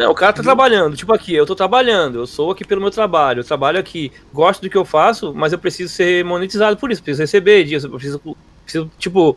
Não, 0.00 0.12
o 0.12 0.14
cara 0.14 0.32
tá 0.32 0.42
trabalhando, 0.42 0.96
tipo 0.96 1.12
aqui, 1.12 1.34
eu 1.34 1.44
tô 1.44 1.54
trabalhando, 1.54 2.20
eu 2.20 2.26
sou 2.26 2.50
aqui 2.50 2.64
pelo 2.64 2.80
meu 2.80 2.90
trabalho, 2.90 3.40
eu 3.40 3.44
trabalho 3.44 3.78
aqui, 3.78 4.10
gosto 4.32 4.62
do 4.62 4.70
que 4.70 4.76
eu 4.76 4.84
faço, 4.84 5.34
mas 5.34 5.52
eu 5.52 5.58
preciso 5.58 5.92
ser 5.92 6.24
monetizado 6.24 6.78
por 6.78 6.90
isso, 6.90 7.02
preciso 7.02 7.22
receber 7.22 7.64
dias, 7.64 7.84
eu 7.84 7.90
preciso, 7.90 8.18
preciso, 8.64 8.90
tipo, 8.98 9.36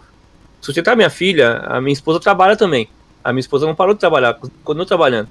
sustentar 0.62 0.96
minha 0.96 1.10
filha, 1.10 1.58
a 1.66 1.82
minha 1.82 1.92
esposa 1.92 2.18
trabalha 2.18 2.56
também. 2.56 2.88
A 3.22 3.34
minha 3.34 3.42
esposa 3.42 3.68
não 3.68 3.76
parou 3.76 3.94
de 3.94 4.00
trabalhar, 4.00 4.40
continua 4.64 4.86
trabalhando. 4.86 5.28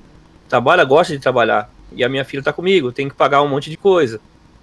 Trabalha, 0.50 0.84
gosta 0.84 1.14
de 1.14 1.18
trabalhar. 1.18 1.70
E 1.92 2.04
a 2.04 2.10
minha 2.10 2.26
filha 2.26 2.42
tá 2.42 2.52
comigo, 2.52 2.92
tem 2.92 3.08
que 3.08 3.14
pagar 3.14 3.40
um 3.40 3.48
monte 3.48 3.70
de 3.70 3.78
coisa. 3.78 4.20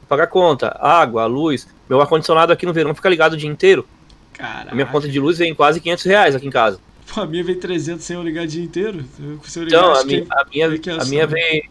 Pagar 0.07 0.27
conta, 0.27 0.77
água, 0.79 1.25
luz. 1.25 1.67
Meu 1.89 1.99
ar-condicionado 1.99 2.53
aqui 2.53 2.67
no 2.67 2.73
verão 2.73 2.93
fica 2.93 3.09
ligado 3.09 3.33
o 3.33 3.37
dia 3.37 3.49
inteiro. 3.49 3.87
Caraca. 4.33 4.71
A 4.71 4.75
minha 4.75 4.85
conta 4.85 5.07
de 5.07 5.19
luz 5.19 5.39
vem 5.39 5.55
quase 5.55 5.81
500 5.81 6.03
reais 6.05 6.35
aqui 6.35 6.45
em 6.45 6.51
casa. 6.51 6.79
Pô, 7.13 7.21
a 7.21 7.25
minha 7.25 7.43
vem 7.43 7.55
300 7.55 8.03
sem 8.03 8.15
eu 8.15 8.23
ligar 8.23 8.43
o 8.43 8.47
dia 8.47 8.63
inteiro. 8.63 9.03
Eu 9.19 9.63
ligar, 9.63 9.79
então, 9.79 9.93
a 9.93 10.03
minha, 10.03 10.25
a 10.29 10.45
minha, 10.45 11.01
a 11.01 11.05
minha 11.05 11.27
vem... 11.27 11.69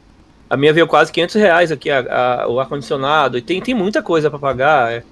A 0.50 0.56
minha 0.56 0.72
veio 0.72 0.86
quase 0.86 1.12
500 1.12 1.34
reais 1.34 1.70
aqui, 1.70 1.90
a, 1.90 1.98
a, 2.42 2.48
o 2.48 2.58
ar-condicionado. 2.58 3.36
E 3.36 3.42
tem, 3.42 3.60
tem 3.60 3.74
muita 3.74 4.02
coisa 4.02 4.30
para 4.30 4.38
pagar. 4.38 4.90
É. 4.90 5.02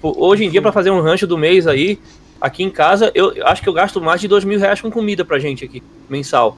Hoje 0.00 0.44
em 0.44 0.50
dia, 0.50 0.62
para 0.62 0.70
fazer 0.70 0.92
um 0.92 1.00
rancho 1.00 1.26
do 1.26 1.36
mês 1.36 1.66
aí, 1.66 1.98
aqui 2.40 2.62
em 2.62 2.70
casa, 2.70 3.10
eu 3.12 3.34
acho 3.44 3.62
que 3.62 3.68
eu 3.68 3.72
gasto 3.72 4.00
mais 4.00 4.20
de 4.20 4.28
dois 4.28 4.44
mil 4.44 4.58
reais 4.58 4.80
com 4.80 4.88
comida 4.88 5.24
pra 5.24 5.40
gente 5.40 5.64
aqui, 5.64 5.82
mensal. 6.08 6.56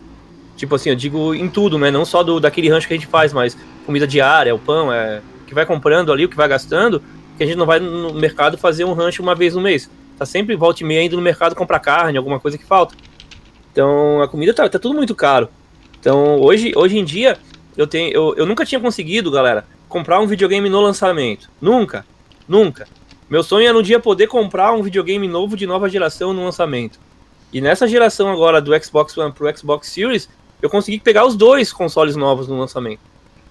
Tipo 0.57 0.75
assim, 0.75 0.91
eu 0.91 0.97
digo 0.97 1.35
em 1.35 1.49
tudo, 1.49 1.79
né? 1.79 1.91
Não 1.91 2.05
só 2.05 2.23
do, 2.23 2.39
daquele 2.39 2.69
rancho 2.69 2.87
que 2.87 2.93
a 2.93 2.97
gente 2.97 3.07
faz, 3.07 3.33
mas 3.33 3.57
comida 3.87 4.07
diária, 4.07 4.55
o 4.55 4.59
pão, 4.59 4.93
é, 4.93 5.23
que 5.47 5.55
vai 5.55 5.65
comprando 5.65 6.13
ali, 6.13 6.25
o 6.25 6.29
que 6.29 6.37
vai 6.37 6.49
gastando, 6.49 7.03
que 7.37 7.45
a 7.45 7.47
gente 7.47 7.57
não 7.57 7.65
vai 7.65 7.79
no 7.79 8.13
mercado 8.13 8.59
fazer 8.59 8.85
um 8.85 8.93
rancho 8.93 9.23
uma 9.23 9.35
vez 9.35 9.55
no 9.55 9.61
mês. 9.61 9.89
Tá 10.19 10.27
sempre 10.27 10.57
volta 10.57 10.83
e 10.83 10.87
meia 10.87 11.03
indo 11.03 11.17
no 11.17 11.23
mercado 11.23 11.55
comprar 11.55 11.79
carne, 11.79 12.19
alguma 12.19 12.41
coisa 12.41 12.59
que 12.59 12.65
falta. 12.65 12.95
Então 13.78 14.20
a 14.20 14.26
comida 14.26 14.52
tá, 14.52 14.68
tá 14.68 14.76
tudo 14.76 14.97
muito 14.97 15.15
caro. 15.15 15.48
Então 16.00 16.40
hoje, 16.40 16.73
hoje 16.74 16.98
em 16.98 17.05
dia, 17.05 17.39
eu, 17.76 17.86
tenho, 17.86 18.12
eu, 18.12 18.34
eu 18.36 18.44
nunca 18.44 18.66
tinha 18.66 18.81
conseguido, 18.81 19.31
galera, 19.31 19.65
comprar 19.89 20.18
um 20.18 20.26
videogame 20.26 20.68
no 20.68 20.81
lançamento. 20.81 21.48
Nunca. 21.60 22.05
Nunca. 22.48 22.89
Meu 23.31 23.44
sonho 23.44 23.68
é 23.68 23.73
no 23.73 23.81
dia 23.81 24.00
poder 24.00 24.26
comprar 24.26 24.73
um 24.73 24.82
videogame 24.82 25.28
novo 25.28 25.57
de 25.57 25.65
nova 25.65 25.89
geração 25.89 26.32
no 26.32 26.44
lançamento. 26.44 26.98
E 27.52 27.60
nessa 27.60 27.86
geração 27.86 28.28
agora 28.32 28.60
do 28.60 28.73
Xbox 28.82 29.16
One 29.16 29.32
pro 29.32 29.57
Xbox 29.57 29.86
Series, 29.86 30.28
eu 30.60 30.68
consegui 30.68 30.98
pegar 30.98 31.24
os 31.24 31.36
dois 31.36 31.73
consoles 31.73 32.16
novos 32.16 32.48
no 32.48 32.58
lançamento. 32.58 33.00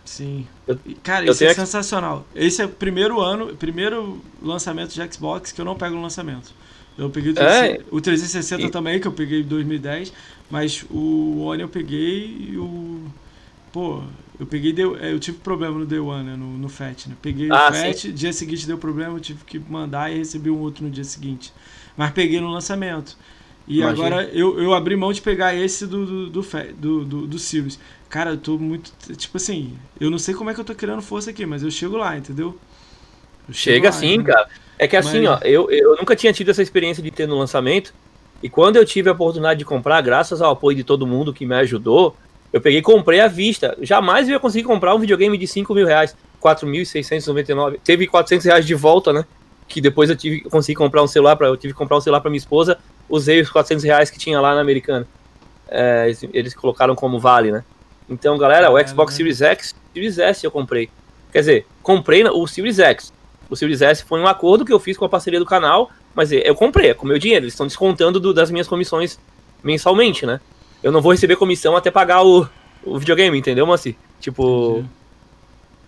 Sim. 0.04 0.46
Eu, 0.68 0.78
Cara, 1.04 1.26
eu 1.26 1.32
isso 1.32 1.46
é 1.46 1.54
sensacional. 1.54 2.26
Esse 2.36 2.62
é 2.62 2.66
o 2.66 2.70
primeiro 2.70 3.22
ano, 3.22 3.56
primeiro 3.56 4.22
lançamento 4.42 4.94
de 4.94 5.14
Xbox 5.14 5.54
que 5.54 5.62
eu 5.62 5.66
não 5.66 5.76
pego 5.76 5.96
no 5.96 6.02
lançamento. 6.02 6.54
Eu 6.98 7.10
peguei 7.10 7.32
o 7.32 7.36
360, 7.36 7.84
é, 7.84 7.86
o 7.92 8.02
360 8.02 8.64
e... 8.64 8.70
também, 8.72 9.00
que 9.00 9.08
eu 9.08 9.12
peguei 9.12 9.42
em 9.42 9.44
2010, 9.44 10.12
mas 10.50 10.84
o 10.90 11.42
One 11.42 11.62
eu 11.62 11.70
peguei 11.70 12.50
e 12.50 12.58
o. 12.58 13.04
Pô, 13.72 14.02
eu 14.40 14.46
peguei. 14.48 14.74
É, 15.00 15.14
eu 15.14 15.20
tive 15.20 15.38
problema 15.38 15.78
no 15.78 15.86
Day 15.86 16.00
One, 16.00 16.24
né? 16.24 16.36
No, 16.36 16.58
no 16.58 16.68
FAT, 16.68 17.08
né? 17.08 17.16
Peguei 17.22 17.50
ah, 17.52 17.70
o 17.70 17.74
FAT, 17.74 17.96
sim. 17.96 18.14
dia 18.14 18.34
seguinte 18.34 18.66
deu 18.66 18.78
problema, 18.78 19.16
eu 19.16 19.20
tive 19.20 19.44
que 19.46 19.60
mandar 19.60 20.12
e 20.12 20.18
recebi 20.18 20.50
um 20.50 20.60
outro 20.60 20.84
no 20.84 20.90
dia 20.90 21.04
seguinte. 21.04 21.54
Mas 21.96 22.12
peguei 22.12 22.40
no 22.40 22.50
lançamento. 22.50 23.16
E 23.68 23.80
Imagina. 23.80 24.08
agora 24.08 24.24
eu, 24.30 24.60
eu 24.60 24.74
abri 24.74 24.96
mão 24.96 25.12
de 25.12 25.22
pegar 25.22 25.54
esse 25.54 25.86
do, 25.86 26.06
do, 26.06 26.30
do, 26.30 26.42
do, 26.78 27.06
do, 27.06 27.28
do 27.28 27.40
Sirius. 27.40 27.78
Cara, 28.10 28.32
eu 28.32 28.38
tô 28.38 28.58
muito. 28.58 28.92
Tipo 29.16 29.38
assim, 29.38 29.78
eu 30.00 30.10
não 30.10 30.18
sei 30.18 30.34
como 30.34 30.50
é 30.50 30.54
que 30.54 30.60
eu 30.60 30.66
tô 30.66 30.74
criando 30.74 31.02
força 31.02 31.30
aqui, 31.30 31.46
mas 31.46 31.62
eu 31.62 31.70
chego 31.70 31.98
lá, 31.98 32.18
entendeu? 32.18 32.58
Chega 33.52 33.92
sim, 33.92 34.20
né? 34.20 34.24
cara. 34.24 34.50
É 34.78 34.88
que 34.88 34.96
assim, 34.96 35.22
mas... 35.22 35.42
ó, 35.42 35.46
eu, 35.46 35.70
eu 35.72 35.96
nunca 35.96 36.16
tinha 36.16 36.32
tido 36.32 36.52
essa 36.52 36.62
experiência 36.62 37.02
de 37.02 37.12
ter 37.12 37.28
no 37.28 37.38
lançamento. 37.38 37.94
E 38.42 38.50
quando 38.50 38.76
eu 38.76 38.86
tive 38.86 39.10
a 39.10 39.14
oportunidade 39.14 39.60
de 39.60 39.66
comprar, 39.66 40.00
graças 40.02 40.42
ao 40.42 40.52
apoio 40.52 40.78
de 40.78 40.84
todo 40.84 41.08
mundo 41.08 41.34
que 41.34 41.46
me 41.46 41.56
ajudou, 41.56 42.16
eu 42.54 42.62
peguei 42.62 42.80
e 42.80 42.84
comprei 42.84 43.20
à 43.20 43.28
vista. 43.28 43.76
Jamais 43.82 44.28
eu 44.28 44.34
ia 44.34 44.40
conseguir 44.40 44.66
comprar 44.66 44.94
um 44.94 45.00
videogame 45.00 45.38
de 45.38 45.48
5 45.48 45.74
mil 45.74 45.88
reais, 45.88 46.16
4.699. 46.42 47.80
Teve 47.84 48.06
400 48.06 48.46
reais 48.46 48.66
de 48.66 48.76
volta, 48.76 49.12
né? 49.12 49.26
Que 49.68 49.82
depois 49.82 50.10
eu 50.10 50.16
tive 50.16 50.42
consegui 50.42 50.76
comprar 50.76 51.02
um 51.02 51.08
celular 51.08 51.36
para 51.36 51.48
eu 51.48 51.58
tive 51.58 51.74
que 51.74 51.78
comprar 51.78 51.98
um 51.98 52.02
celular 52.02 52.22
para 52.22 52.30
minha 52.30 52.38
esposa 52.38 52.78
usei 53.10 53.42
os 53.42 53.50
400 53.50 53.84
reais 53.84 54.10
que 54.10 54.20
tinha 54.20 54.40
lá 54.40 54.56
na 54.56 54.62
Americana. 54.62 55.08
É, 55.68 56.06
eles, 56.06 56.26
eles 56.34 56.54
colocaram 56.54 56.96
como 56.96 57.20
vale, 57.20 57.52
né? 57.52 57.64
Então, 58.10 58.38
galera, 58.38 58.72
o 58.72 58.88
Xbox 58.88 59.14
né? 59.14 59.18
Series 59.18 59.42
X, 59.42 59.76
Series 59.94 60.18
S 60.18 60.46
eu 60.46 60.52
comprei. 60.52 60.90
Quer 61.32 61.40
dizer, 61.40 61.66
comprei 61.82 62.24
o 62.24 62.48
Series 62.48 62.80
X. 62.80 63.14
O 63.50 63.56
Series 63.56 63.82
S 63.82 64.04
foi 64.04 64.20
um 64.20 64.28
acordo 64.28 64.66
que 64.66 64.74
eu 64.74 64.80
fiz 64.80 64.98
com 64.98 65.06
a 65.06 65.10
parceria 65.10 65.40
do 65.40 65.46
canal, 65.46 65.90
mas 66.14 66.32
eu 66.32 66.54
comprei, 66.56 66.90
é 66.90 66.94
com 66.94 67.06
o 67.06 67.08
meu 67.08 67.18
dinheiro. 67.20 67.44
Eles 67.46 67.54
estão 67.54 67.66
descontando 67.68 68.20
do- 68.20 68.34
das 68.34 68.52
minhas 68.52 68.68
comissões 68.68 69.20
mensalmente, 69.64 70.26
né? 70.26 70.40
Eu 70.84 70.92
não 70.92 71.02
vou 71.02 71.12
receber 71.12 71.36
comissão 71.36 71.76
até 71.76 71.90
pagar 71.90 72.24
o, 72.24 72.48
o 72.84 73.00
videogame, 73.00 73.38
entendeu, 73.38 73.66
Moacir? 73.66 73.96
Tipo, 74.20 74.84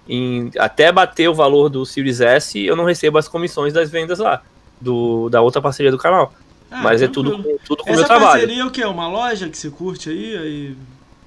em- 0.07 0.51
até 0.57 0.91
bater 0.91 1.27
o 1.29 1.33
valor 1.33 1.69
do 1.69 1.85
Series 1.85 2.21
S, 2.21 2.59
eu 2.63 2.75
não 2.75 2.85
recebo 2.85 3.17
as 3.17 3.27
comissões 3.27 3.73
das 3.73 3.89
vendas 3.89 4.19
lá, 4.19 4.41
do, 4.81 5.29
da 5.29 5.41
outra 5.41 5.61
parceria 5.61 5.91
do 5.91 5.97
canal. 5.97 6.33
Ah, 6.71 6.81
mas 6.83 7.01
é 7.01 7.07
tranquilo. 7.07 7.38
tudo, 7.38 7.43
com- 7.43 7.57
tudo 7.65 7.83
com 7.83 7.89
o 7.89 7.93
Essa 7.93 7.99
meu 8.01 8.07
trabalho. 8.07 8.31
parceria 8.41 8.61
é 8.61 8.65
o 8.65 8.71
quê? 8.71 8.83
Uma 8.85 9.07
loja 9.07 9.49
que 9.49 9.57
você 9.57 9.69
curte 9.69 10.09
aí? 10.09 10.38
aí... 10.38 10.75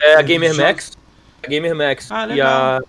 É 0.01 0.15
a 0.17 0.23
Gamer 0.23 0.55
Max. 0.55 0.93
A 1.43 1.47
Gamer 1.49 1.75
Max. 1.75 2.11
Ah, 2.11 2.29
e 2.29 2.41
a, 2.41 2.81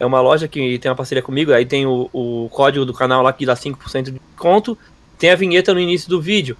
é 0.00 0.06
uma 0.06 0.20
loja 0.22 0.48
que 0.48 0.78
tem 0.78 0.90
uma 0.90 0.96
parceria 0.96 1.22
comigo, 1.22 1.52
aí 1.52 1.66
tem 1.66 1.86
o, 1.86 2.08
o 2.10 2.48
código 2.50 2.86
do 2.86 2.94
canal 2.94 3.22
lá 3.22 3.34
que 3.34 3.44
dá 3.44 3.54
5% 3.54 4.04
de 4.04 4.12
desconto. 4.12 4.76
Tem 5.18 5.30
a 5.30 5.36
vinheta 5.36 5.74
no 5.74 5.78
início 5.78 6.08
do 6.08 6.20
vídeo. 6.20 6.56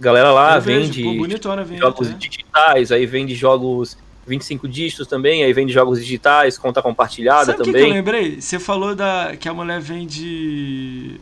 Galera 0.00 0.32
lá 0.32 0.56
Eu 0.56 0.60
vejo, 0.60 0.92
vende 0.92 1.18
bonitona 1.18 1.62
a 1.62 1.64
vinheta, 1.64 1.86
jogos 1.86 2.10
né? 2.10 2.16
digitais, 2.18 2.90
aí 2.90 3.06
vende 3.06 3.32
jogos 3.32 3.96
25 4.26 4.66
dígitos 4.66 5.06
também, 5.06 5.44
aí 5.44 5.52
vende 5.52 5.72
jogos 5.72 6.00
digitais, 6.00 6.58
conta 6.58 6.82
compartilhada 6.82 7.52
Sabe 7.52 7.60
o 7.60 7.64
que, 7.64 7.70
que 7.70 7.72
também. 7.78 7.90
eu 7.90 7.94
lembrei? 7.94 8.40
Você 8.40 8.58
falou 8.58 8.96
da, 8.96 9.36
que 9.38 9.48
a 9.48 9.54
mulher 9.54 9.80
vende. 9.80 11.20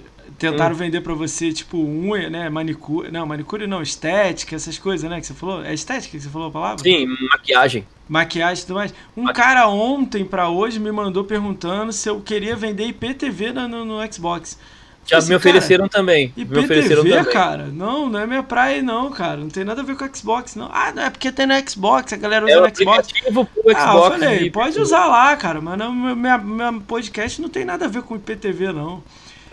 Tentaram 0.51 0.75
vender 0.75 1.01
pra 1.01 1.15
você, 1.15 1.53
tipo, 1.53 1.79
unha, 1.79 2.29
né? 2.29 2.49
Manicure. 2.51 3.11
Não, 3.11 3.25
manicure 3.27 3.67
não, 3.67 3.81
estética, 3.83 4.57
essas 4.57 4.79
coisas, 4.79 5.09
né? 5.09 5.21
Que 5.21 5.27
você 5.27 5.35
falou? 5.35 5.65
É 5.65 5.73
estética 5.73 6.17
que 6.17 6.23
você 6.23 6.29
falou 6.29 6.49
a 6.49 6.51
palavra? 6.51 6.83
Sim, 6.83 7.07
maquiagem. 7.31 7.87
Maquiagem 8.09 8.63
e 8.63 8.67
tudo 8.67 8.77
mais. 8.77 8.95
Um 9.17 9.27
cara 9.33 9.69
ontem 9.69 10.25
pra 10.25 10.49
hoje 10.49 10.79
me 10.79 10.93
mandou 10.93 11.25
perguntando 11.25 11.93
se 11.93 12.09
eu 12.09 12.21
queria 12.21 12.55
vender 12.57 12.85
IPTV 12.87 13.53
na- 13.53 13.67
no, 13.69 13.85
no 13.85 14.13
Xbox. 14.13 14.59
Já 15.05 15.17
Falei 15.21 15.29
me 15.31 15.35
assim, 15.35 15.43
cara, 15.43 15.59
ofereceram 15.59 15.89
também. 15.89 16.33
Me 16.37 16.45
ofereceram 16.45 17.03
IPTV, 17.03 17.11
também. 17.19 17.33
cara? 17.33 17.67
Não, 17.67 18.09
não 18.09 18.21
é 18.21 18.27
minha 18.27 18.43
praia, 18.45 18.81
não, 18.81 19.11
cara. 19.11 19.39
Não 19.39 19.49
tem 19.49 19.65
nada 19.65 19.81
a 19.81 19.85
ver 19.85 19.97
com 19.97 20.05
o 20.05 20.17
Xbox, 20.17 20.55
não. 20.55 20.71
Ah, 20.73 20.93
não, 20.95 21.03
é 21.03 21.11
porque 21.11 21.33
tem 21.33 21.45
no 21.45 21.55
Xbox, 21.69 22.13
a 22.13 22.17
galera 22.17 22.45
usa 22.45 22.55
É 22.55 22.59
o 22.59 22.63
no 22.69 22.77
Xbox. 22.77 23.09
pro 23.11 23.31
Ah, 23.31 23.45
eu 23.67 23.75
Xbox. 23.75 24.09
falei, 24.21 24.39
de- 24.45 24.51
pode 24.51 24.81
usar 24.81 25.07
lá, 25.07 25.35
cara, 25.37 25.61
mas 25.61 25.77
não, 25.77 25.93
meu, 25.93 26.15
minha, 26.15 26.39
minha 26.39 26.73
podcast 26.87 27.43
não 27.43 27.49
tem 27.49 27.65
nada 27.65 27.87
a 27.87 27.89
ver 27.89 28.03
com 28.03 28.15
IPTV, 28.15 28.73
não. 28.73 29.03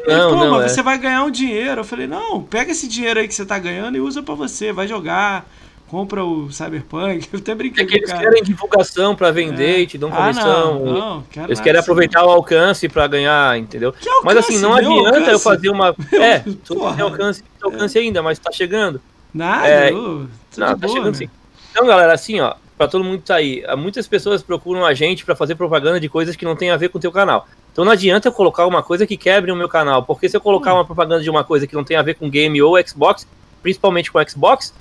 Não, 0.07 0.35
não, 0.35 0.51
mas 0.51 0.65
é. 0.65 0.67
você 0.69 0.81
vai 0.83 0.97
ganhar 0.97 1.23
um 1.23 1.31
dinheiro. 1.31 1.81
Eu 1.81 1.85
falei, 1.85 2.07
não, 2.07 2.41
pega 2.43 2.71
esse 2.71 2.87
dinheiro 2.87 3.19
aí 3.19 3.27
que 3.27 3.33
você 3.35 3.45
tá 3.45 3.57
ganhando 3.59 3.97
e 3.97 4.01
usa 4.01 4.21
pra 4.23 4.33
você, 4.35 4.71
vai 4.71 4.87
jogar, 4.87 5.45
compra 5.87 6.23
o 6.23 6.51
Cyberpunk. 6.51 7.27
Eu 7.33 7.39
até 7.39 7.53
brinquei 7.55 7.83
É 7.83 7.87
que 7.87 7.95
eles 7.97 8.11
cara. 8.11 8.23
querem 8.23 8.43
divulgação 8.43 9.15
pra 9.15 9.31
vender, 9.31 9.77
É. 9.77 9.79
e 9.81 9.87
te 9.87 9.97
dão 9.97 10.09
Ah, 10.13 10.17
comissão. 10.17 10.79
não, 10.85 10.93
não, 10.93 11.23
quero 11.29 11.47
Eles 11.47 11.57
nada 11.59 11.63
querem 11.63 11.79
aproveitar 11.81 12.25
o 12.25 12.29
alcance 12.29 12.87
pra 12.87 13.07
ganhar, 13.07 13.57
entendeu? 13.57 13.89
Alcance, 13.89 14.21
Mas 14.25 14.37
assim, 14.37 14.57
não 14.59 14.73
adianta 14.73 15.17
eu 15.17 15.23
alcance? 15.25 15.43
fazer 15.43 15.69
uma. 15.69 15.95
Meu, 16.11 16.21
é, 16.23 16.39
tu 16.63 16.75
porra. 16.75 16.95
tem 16.95 17.03
alcance, 17.03 17.41
tem 17.43 17.71
alcance 17.73 17.97
ainda, 17.99 18.21
mas 18.23 18.39
tá 18.39 18.51
chegando. 18.51 19.01
Nada, 19.33 19.67
É, 19.67 19.91
eu, 19.91 20.27
Não, 20.57 20.67
tá 20.67 20.75
boa, 20.75 20.91
chegando 20.93 21.11
né? 21.11 21.17
sim. 21.17 21.29
Então, 21.71 21.85
galera, 21.85 22.13
assim, 22.13 22.39
ó, 22.39 22.55
pra 22.79 22.87
todo 22.87 23.03
mundo 23.03 23.21
tá 23.21 23.35
aí, 23.35 23.61
ah, 23.67 23.75
muitas 23.75 24.07
pessoas 24.07 24.41
procuram 24.41 24.85
a 24.85 24.93
gente 24.93 25.25
pra 25.25 25.35
fazer 25.35 25.53
propaganda 25.55 25.99
de 25.99 26.07
coisas 26.07 26.37
que 26.37 26.45
não 26.45 26.55
tem 26.55 26.71
a 26.71 26.77
ver 26.77 26.87
com 26.87 26.97
o 26.97 27.01
teu 27.01 27.11
canal. 27.11 27.45
Então 27.73 27.83
não 27.83 27.91
adianta 27.91 28.29
eu 28.29 28.31
colocar 28.31 28.65
uma 28.65 28.81
coisa 28.81 29.05
que 29.05 29.17
quebre 29.17 29.51
o 29.51 29.55
meu 29.55 29.67
canal, 29.67 30.01
porque 30.03 30.29
se 30.29 30.37
eu 30.37 30.39
colocar 30.39 30.73
uma 30.73 30.85
propaganda 30.85 31.21
de 31.21 31.29
uma 31.29 31.43
coisa 31.43 31.67
que 31.67 31.75
não 31.75 31.83
tem 31.83 31.97
a 31.97 32.01
ver 32.01 32.13
com 32.13 32.29
game 32.29 32.61
ou 32.61 32.81
Xbox, 32.81 33.27
principalmente 33.61 34.09
com 34.09 34.25
Xbox, 34.25 34.73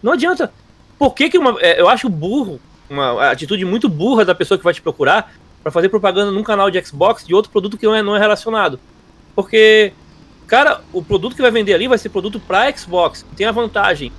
não 0.00 0.12
adianta. 0.12 0.52
Por 0.96 1.12
que 1.12 1.28
que 1.28 1.38
uma, 1.38 1.60
é, 1.60 1.80
eu 1.80 1.88
acho 1.88 2.08
burro, 2.08 2.60
uma 2.88 3.32
atitude 3.32 3.64
muito 3.64 3.88
burra 3.88 4.24
da 4.24 4.34
pessoa 4.34 4.56
que 4.56 4.62
vai 4.62 4.72
te 4.72 4.80
procurar 4.80 5.34
pra 5.60 5.72
fazer 5.72 5.88
propaganda 5.88 6.30
num 6.30 6.44
canal 6.44 6.70
de 6.70 6.80
Xbox 6.86 7.26
de 7.26 7.34
outro 7.34 7.50
produto 7.50 7.76
que 7.76 7.84
não 7.84 7.96
é, 7.96 8.00
não 8.00 8.14
é 8.14 8.20
relacionado? 8.20 8.78
Porque, 9.34 9.92
cara, 10.46 10.82
o 10.92 11.02
produto 11.02 11.34
que 11.34 11.42
vai 11.42 11.50
vender 11.50 11.74
ali 11.74 11.88
vai 11.88 11.98
ser 11.98 12.10
produto 12.10 12.38
pra 12.38 12.70
Xbox, 12.70 13.26
tem 13.36 13.44
a 13.44 13.50
vantagem. 13.50 14.12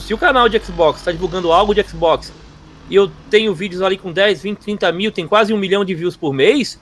Se 0.00 0.14
o 0.14 0.18
canal 0.18 0.48
de 0.48 0.58
Xbox 0.58 1.00
está 1.00 1.12
divulgando 1.12 1.52
algo 1.52 1.74
de 1.74 1.82
Xbox 1.82 2.32
e 2.90 2.94
eu 2.94 3.10
tenho 3.30 3.54
vídeos 3.54 3.82
ali 3.82 3.96
com 3.98 4.12
10, 4.12 4.42
20, 4.42 4.58
30 4.58 4.92
mil, 4.92 5.12
tem 5.12 5.26
quase 5.26 5.52
um 5.52 5.58
milhão 5.58 5.84
de 5.84 5.94
views 5.94 6.16
por 6.16 6.32
mês, 6.32 6.78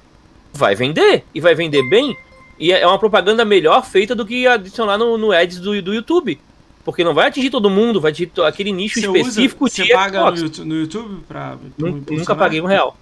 vai 0.52 0.74
vender. 0.74 1.24
E 1.34 1.40
vai 1.40 1.54
vender 1.54 1.82
bem. 1.88 2.16
E 2.58 2.72
é 2.72 2.86
uma 2.86 2.98
propaganda 2.98 3.44
melhor 3.44 3.84
feita 3.84 4.14
do 4.14 4.24
que 4.24 4.46
adicionar 4.46 4.96
no, 4.96 5.18
no 5.18 5.32
ads 5.32 5.58
do, 5.60 5.80
do 5.82 5.92
YouTube. 5.94 6.38
Porque 6.84 7.02
não 7.02 7.12
vai 7.12 7.26
atingir 7.28 7.50
todo 7.50 7.68
mundo, 7.68 8.00
vai 8.00 8.12
atingir 8.12 8.30
aquele 8.46 8.70
nicho 8.72 9.00
Você 9.00 9.06
específico 9.06 9.64
usa, 9.64 9.74
de 9.74 9.88
você 9.88 9.92
paga 9.92 10.20
Xbox. 10.36 10.58
no 10.60 10.74
YouTube, 10.76 11.20
pra, 11.26 11.50
pra 11.50 11.58
Nun- 11.76 11.86
Nunca 11.96 11.98
impulsionar? 12.12 12.36
paguei 12.38 12.60
um 12.60 12.66
real. 12.66 12.96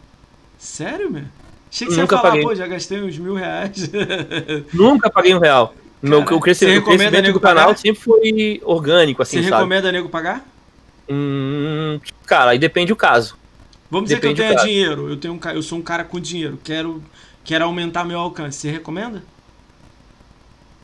Sério, 0.58 1.10
meu? 1.10 1.24
Achei 1.70 1.86
que 1.86 1.92
você 1.94 2.00
Nunca 2.00 2.14
ia 2.16 2.20
falar, 2.20 2.30
paguei. 2.32 2.46
pô, 2.46 2.54
já 2.54 2.66
gastei 2.66 3.02
uns 3.02 3.18
mil 3.18 3.34
reais. 3.34 3.90
Nunca 4.72 5.10
paguei 5.10 5.34
um 5.34 5.38
real. 5.38 5.74
Meu, 6.00 6.22
Cara, 6.24 6.36
o, 6.36 6.40
cresci- 6.40 6.64
você 6.66 6.78
o 6.78 6.82
crescimento 6.84 7.32
do 7.32 7.40
canal 7.40 7.66
pagar? 7.66 7.78
sempre 7.78 8.00
foi 8.02 8.60
orgânico, 8.64 9.22
assim, 9.22 9.38
você 9.38 9.48
sabe? 9.48 9.56
recomenda 9.56 9.90
nego 9.92 10.08
pagar? 10.08 10.44
Hum, 11.08 12.00
cara, 12.26 12.52
aí 12.52 12.58
depende 12.58 12.88
do 12.88 12.96
caso. 12.96 13.36
Vamos 13.90 14.08
dizer 14.08 14.20
Depende 14.20 14.34
que 14.34 14.42
eu 14.42 14.56
tenho 14.56 14.66
dinheiro, 14.66 15.08
eu, 15.08 15.16
tenho 15.16 15.34
um, 15.34 15.48
eu 15.50 15.62
sou 15.62 15.78
um 15.78 15.82
cara 15.82 16.04
com 16.04 16.18
dinheiro, 16.18 16.58
quero, 16.64 17.02
quero 17.44 17.64
aumentar 17.64 18.04
meu 18.04 18.18
alcance. 18.18 18.58
Você 18.58 18.70
recomenda? 18.70 19.22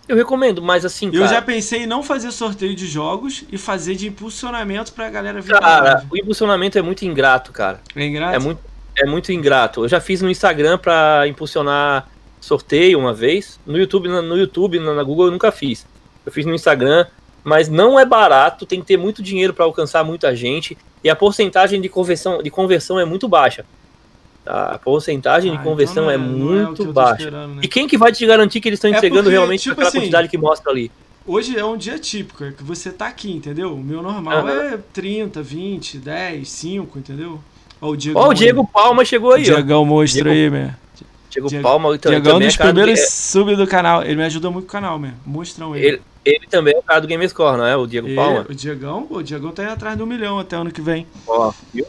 Eu 0.06 0.16
recomendo, 0.16 0.60
mas 0.60 0.84
assim, 0.84 1.06
Eu 1.06 1.22
cara, 1.22 1.34
já 1.34 1.42
pensei 1.42 1.84
em 1.84 1.86
não 1.86 2.02
fazer 2.02 2.32
sorteio 2.32 2.74
de 2.74 2.86
jogos 2.86 3.44
e 3.50 3.56
fazer 3.56 3.94
de 3.94 4.08
impulsionamento 4.08 4.92
pra 4.92 5.08
galera 5.08 5.40
vir 5.40 5.52
cara, 5.58 6.04
o 6.10 6.16
impulsionamento 6.16 6.76
é 6.76 6.82
muito 6.82 7.04
ingrato, 7.04 7.52
cara. 7.52 7.80
É 7.94 8.04
ingrato? 8.04 8.34
É 8.34 8.38
muito, 8.40 8.60
é 8.96 9.06
muito 9.06 9.32
ingrato. 9.32 9.84
Eu 9.84 9.88
já 9.88 10.00
fiz 10.00 10.20
no 10.20 10.28
Instagram 10.28 10.78
pra 10.78 11.28
impulsionar 11.28 12.08
sorteio 12.40 12.98
uma 12.98 13.14
vez. 13.14 13.60
No 13.64 13.78
YouTube, 13.78 14.08
no 14.08 14.36
YouTube, 14.36 14.80
na, 14.80 14.94
na 14.94 15.02
Google 15.02 15.26
eu 15.26 15.30
nunca 15.30 15.52
fiz. 15.52 15.86
Eu 16.26 16.32
fiz 16.32 16.44
no 16.44 16.54
Instagram, 16.54 17.06
mas 17.44 17.68
não 17.68 17.98
é 17.98 18.04
barato, 18.04 18.66
tem 18.66 18.80
que 18.80 18.86
ter 18.86 18.96
muito 18.96 19.22
dinheiro 19.22 19.52
pra 19.54 19.64
alcançar 19.64 20.04
muita 20.04 20.34
gente 20.34 20.76
e 21.02 21.08
a 21.10 21.16
porcentagem 21.16 21.80
de 21.80 21.88
conversão, 21.88 22.42
de 22.42 22.50
conversão 22.50 22.98
é 23.00 23.04
muito 23.04 23.28
baixa. 23.28 23.64
Tá? 24.44 24.72
A 24.72 24.78
porcentagem 24.78 25.52
Ah, 25.52 25.56
de 25.56 25.62
conversão 25.62 26.04
então 26.04 26.10
é, 26.10 26.14
é 26.14 26.18
que 26.18 26.24
muito 26.24 26.82
eu 26.82 26.86
tô 26.86 26.92
baixa. 26.92 27.30
né? 27.30 27.60
E 27.62 27.68
quem 27.68 27.86
que 27.86 27.96
vai 27.98 28.10
te 28.12 28.24
garantir 28.26 28.60
que 28.60 28.68
eles 28.68 28.78
estão 28.78 28.92
É 28.92 28.96
entregando 28.96 29.24
porque, 29.24 29.36
realmente 29.36 29.60
tipo 29.62 29.72
aquela 29.74 29.88
assim, 29.88 29.98
quantidade 30.00 30.28
que 30.28 30.38
mostra 30.38 30.70
ali? 30.72 30.90
Hoje 31.26 31.56
é 31.58 31.64
um 31.64 31.76
dia 31.76 31.98
típico, 31.98 32.42
é 32.44 32.50
que 32.52 32.62
você 32.62 32.90
tá 32.90 33.06
aqui, 33.06 33.30
entendeu? 33.30 33.74
O 33.74 33.78
meu 33.78 34.02
normal 34.02 34.38
Aham. 34.38 34.50
é 34.74 34.78
30, 34.92 35.42
20, 35.42 35.98
10, 35.98 36.48
5, 36.48 36.98
entendeu? 36.98 37.38
Ó, 37.80 37.90
o 37.90 37.96
Diego. 37.96 38.18
Ó, 38.18 38.28
o 38.28 38.34
Diego 38.34 38.66
Palma 38.66 39.04
chegou 39.04 39.32
aí. 39.34 39.42
Diegão 39.42 39.84
monstro 39.84 40.24
Diego- 40.24 40.30
aí, 40.30 40.50
meu. 40.50 40.70
Diego, 41.30 41.48
Diego- 41.48 41.62
Palma 41.62 41.94
então, 41.94 42.10
Diegão 42.10 42.32
também 42.32 42.46
é 42.46 42.48
dos 42.48 42.56
cara 42.56 42.72
do 42.72 42.74
primeiros 42.76 43.00
Ga- 43.00 43.10
sub 43.10 43.56
do 43.56 43.66
canal. 43.66 44.02
Ele 44.02 44.16
me 44.16 44.24
ajuda 44.24 44.50
muito 44.50 44.64
com 44.64 44.70
o 44.70 44.72
canal, 44.72 44.98
meu. 44.98 45.12
Mostrão 45.24 45.76
ele. 45.76 45.86
ele, 45.86 46.02
ele 46.24 46.46
também 46.48 46.74
é 46.74 46.78
o 46.78 46.82
cara 46.82 47.00
do 47.00 47.08
Gamerscore, 47.08 47.56
não 47.56 47.66
é? 47.66 47.76
O 47.76 47.86
Diego 47.86 48.08
E 48.08 48.14
Palma. 48.14 48.46
O 48.48 48.54
Diegão, 48.54 49.06
o 49.10 49.22
Diegão 49.22 49.52
tá 49.52 49.62
aí 49.62 49.68
atrás 49.68 49.96
do 49.96 50.06
milhão 50.06 50.38
até 50.38 50.56
ano 50.56 50.70
que 50.70 50.80
vem. 50.80 51.06
Ó, 51.26 51.52
viu? 51.72 51.86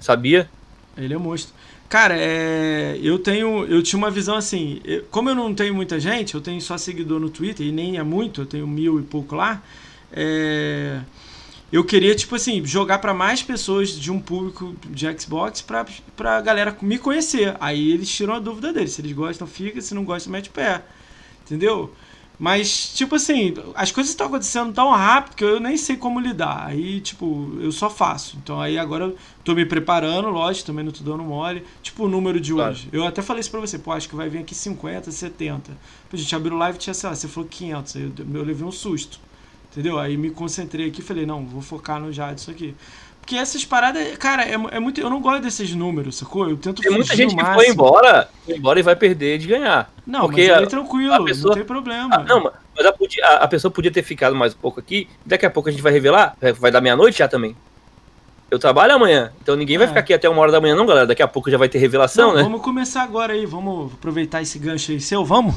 Sabia? 0.00 0.50
Ele 0.96 1.14
é 1.14 1.18
monstro. 1.18 1.54
Cara, 1.88 2.14
é, 2.16 2.98
eu 3.02 3.18
tenho. 3.18 3.64
Eu 3.66 3.82
tinha 3.82 3.98
uma 3.98 4.10
visão 4.10 4.36
assim. 4.36 4.80
eu- 4.84 5.04
como 5.10 5.28
eu 5.28 5.34
não 5.34 5.52
tenho 5.54 5.74
muita 5.74 5.98
gente, 5.98 6.34
eu 6.34 6.40
tenho 6.40 6.60
só 6.60 6.78
seguidor 6.78 7.18
no 7.18 7.28
Twitter, 7.30 7.66
e 7.66 7.72
nem 7.72 7.98
é 7.98 8.02
muito, 8.02 8.42
eu 8.42 8.46
tenho 8.46 8.66
mil 8.66 9.00
e 9.00 9.02
pouco 9.02 9.34
lá. 9.34 9.62
é, 10.12 11.00
eu 11.72 11.84
queria, 11.84 12.14
tipo 12.16 12.34
assim, 12.34 12.64
jogar 12.66 12.98
pra 12.98 13.14
mais 13.14 13.42
pessoas 13.44 13.90
de 13.90 14.10
um 14.10 14.20
público 14.20 14.74
de 14.88 15.06
Xbox 15.20 15.62
pra, 15.62 15.86
pra 16.16 16.40
galera 16.40 16.76
me 16.82 16.98
conhecer. 16.98 17.56
Aí 17.60 17.92
eles 17.92 18.08
tiram 18.08 18.34
a 18.34 18.40
dúvida 18.40 18.72
deles. 18.72 18.90
Se 18.92 19.00
eles 19.00 19.12
gostam, 19.12 19.46
fica. 19.46 19.80
Se 19.80 19.94
não 19.94 20.04
gostam, 20.04 20.32
mete 20.32 20.48
o 20.48 20.52
pé. 20.52 20.82
Entendeu? 21.46 21.92
Mas, 22.42 22.94
tipo 22.94 23.16
assim, 23.16 23.52
as 23.74 23.92
coisas 23.92 24.10
estão 24.12 24.28
acontecendo 24.28 24.72
tão 24.72 24.88
rápido 24.92 25.36
que 25.36 25.44
eu 25.44 25.60
nem 25.60 25.76
sei 25.76 25.94
como 25.94 26.18
lidar. 26.18 26.68
Aí, 26.68 26.98
tipo, 27.02 27.52
eu 27.60 27.70
só 27.70 27.90
faço. 27.90 28.38
Então 28.42 28.58
aí 28.58 28.78
agora 28.78 29.04
eu 29.04 29.16
tô 29.44 29.54
me 29.54 29.66
preparando, 29.66 30.30
lógico, 30.30 30.68
também 30.68 30.82
não 30.82 30.90
tô 30.90 31.04
dando 31.04 31.22
mole. 31.22 31.62
Tipo, 31.82 32.04
o 32.04 32.08
número 32.08 32.40
de 32.40 32.54
Claro. 32.54 32.70
hoje. 32.72 32.88
Eu 32.90 33.04
até 33.04 33.20
falei 33.20 33.40
isso 33.40 33.50
pra 33.50 33.60
você, 33.60 33.78
pô, 33.78 33.92
acho 33.92 34.08
que 34.08 34.16
vai 34.16 34.30
vir 34.30 34.38
aqui 34.38 34.54
50, 34.54 35.10
70. 35.10 35.70
Pô, 36.08 36.14
a 36.14 36.16
gente 36.16 36.34
abriu 36.34 36.56
live 36.56 36.76
e 36.76 36.80
tinha, 36.80 36.94
sei 36.94 37.10
lá, 37.10 37.14
você 37.14 37.28
falou 37.28 37.46
500. 37.46 37.96
Aí 37.96 38.02
eu, 38.04 38.12
eu 38.34 38.42
levei 38.42 38.66
um 38.66 38.72
susto. 38.72 39.20
Entendeu? 39.70 39.98
Aí 39.98 40.16
me 40.16 40.30
concentrei 40.30 40.88
aqui 40.88 41.00
e 41.00 41.04
falei, 41.04 41.26
não, 41.26 41.44
vou 41.46 41.60
focar 41.60 42.00
no 42.00 42.10
já 42.10 42.32
disso 42.32 42.50
aqui. 42.50 42.74
Porque 43.20 43.36
essas 43.36 43.64
paradas, 43.64 44.16
cara, 44.18 44.44
é, 44.44 44.54
é 44.54 44.80
muito. 44.80 45.00
Eu 45.00 45.08
não 45.08 45.20
gosto 45.20 45.42
desses 45.42 45.72
números, 45.74 46.16
sacou? 46.16 46.48
Eu 46.50 46.56
tento 46.56 46.82
Tem 46.82 46.90
muita 46.90 47.14
gente 47.14 47.36
que 47.36 47.44
foi 47.44 47.68
embora, 47.68 48.28
foi 48.44 48.56
embora 48.56 48.80
e 48.80 48.82
vai 48.82 48.96
perder 48.96 49.38
de 49.38 49.46
ganhar. 49.46 49.88
Não, 50.06 50.22
porque 50.22 50.48
mas 50.48 50.58
aí 50.58 50.64
a- 50.64 50.66
tranquilo, 50.66 51.12
a 51.14 51.24
pessoa- 51.24 51.48
não 51.50 51.54
tem 51.54 51.64
problema. 51.64 52.08
Ah, 52.16 52.24
não, 52.24 52.42
mas 52.42 52.86
a, 52.86 53.34
a- 53.36 53.46
pessoa 53.48 53.70
podia 53.70 53.90
ter 53.92 54.02
ficado 54.02 54.34
mais 54.34 54.52
um 54.54 54.56
pouco 54.58 54.80
aqui, 54.80 55.08
daqui 55.24 55.46
a 55.46 55.50
pouco 55.50 55.68
a 55.68 55.72
gente 55.72 55.82
vai 55.82 55.92
revelar, 55.92 56.34
vai- 56.40 56.52
vai 56.52 56.70
dar 56.72 56.80
meia-noite 56.80 57.18
já 57.18 57.28
também. 57.28 57.54
Eu 58.50 58.58
trabalho 58.58 58.94
amanhã, 58.96 59.30
então 59.40 59.54
ninguém 59.54 59.78
vai 59.78 59.84
É. 59.84 59.88
ficar 59.88 60.00
aqui 60.00 60.12
até 60.12 60.28
uma 60.28 60.40
hora 60.42 60.50
da 60.50 60.60
manhã, 60.60 60.74
não, 60.74 60.84
galera. 60.84 61.06
Daqui 61.06 61.22
a 61.22 61.28
pouco 61.28 61.48
já 61.48 61.56
vai 61.56 61.68
ter 61.68 61.78
revelação, 61.78 62.30
Não, 62.30 62.36
né? 62.36 62.42
Vamos 62.42 62.62
começar 62.62 63.02
agora 63.04 63.32
aí, 63.32 63.46
vamos 63.46 63.92
aproveitar 63.92 64.42
esse 64.42 64.58
gancho 64.58 64.90
aí 64.90 65.00
seu, 65.00 65.24
vamos? 65.24 65.54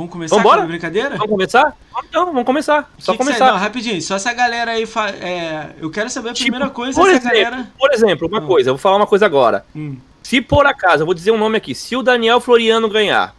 Vamos 0.00 0.12
começar 0.12 0.36
Vambora? 0.36 0.58
com 0.60 0.64
a 0.64 0.66
brincadeira? 0.68 1.10
Vamos 1.10 1.28
começar? 1.28 1.76
Então, 2.08 2.24
vamos 2.24 2.44
começar. 2.44 2.90
Só 2.98 3.12
Que 3.12 3.18
que 3.18 3.24
começar. 3.24 3.44
você- 3.44 3.52
Não, 3.52 3.58
rapidinho, 3.58 4.00
só 4.00 4.16
essa 4.16 4.32
galera 4.32 4.70
aí. 4.70 4.86
fa- 4.86 5.10
é, 5.10 5.74
eu 5.78 5.90
quero 5.90 6.08
saber 6.08 6.30
a 6.30 6.32
Tipo, 6.32 6.44
primeira 6.50 6.70
coisa, 6.70 6.98
por, 6.98 7.10
essa 7.10 7.18
exemplo, 7.28 7.50
galera. 7.50 7.70
por 7.78 7.92
exemplo, 7.92 8.26
uma 8.28 8.40
Hum. 8.40 8.46
coisa, 8.46 8.70
eu 8.70 8.74
vou 8.74 8.80
falar 8.80 8.96
uma 8.96 9.06
coisa 9.06 9.26
agora. 9.26 9.64
Hum, 9.76 9.96
Se 10.22 10.40
por 10.40 10.64
acaso, 10.66 11.02
eu 11.02 11.06
vou 11.06 11.14
dizer 11.14 11.32
um 11.32 11.38
nome 11.38 11.56
aqui, 11.58 11.74
se 11.74 11.94
o 11.96 12.02
Daniel 12.02 12.40
Floriano 12.40 12.88
ganhar, 12.88 13.34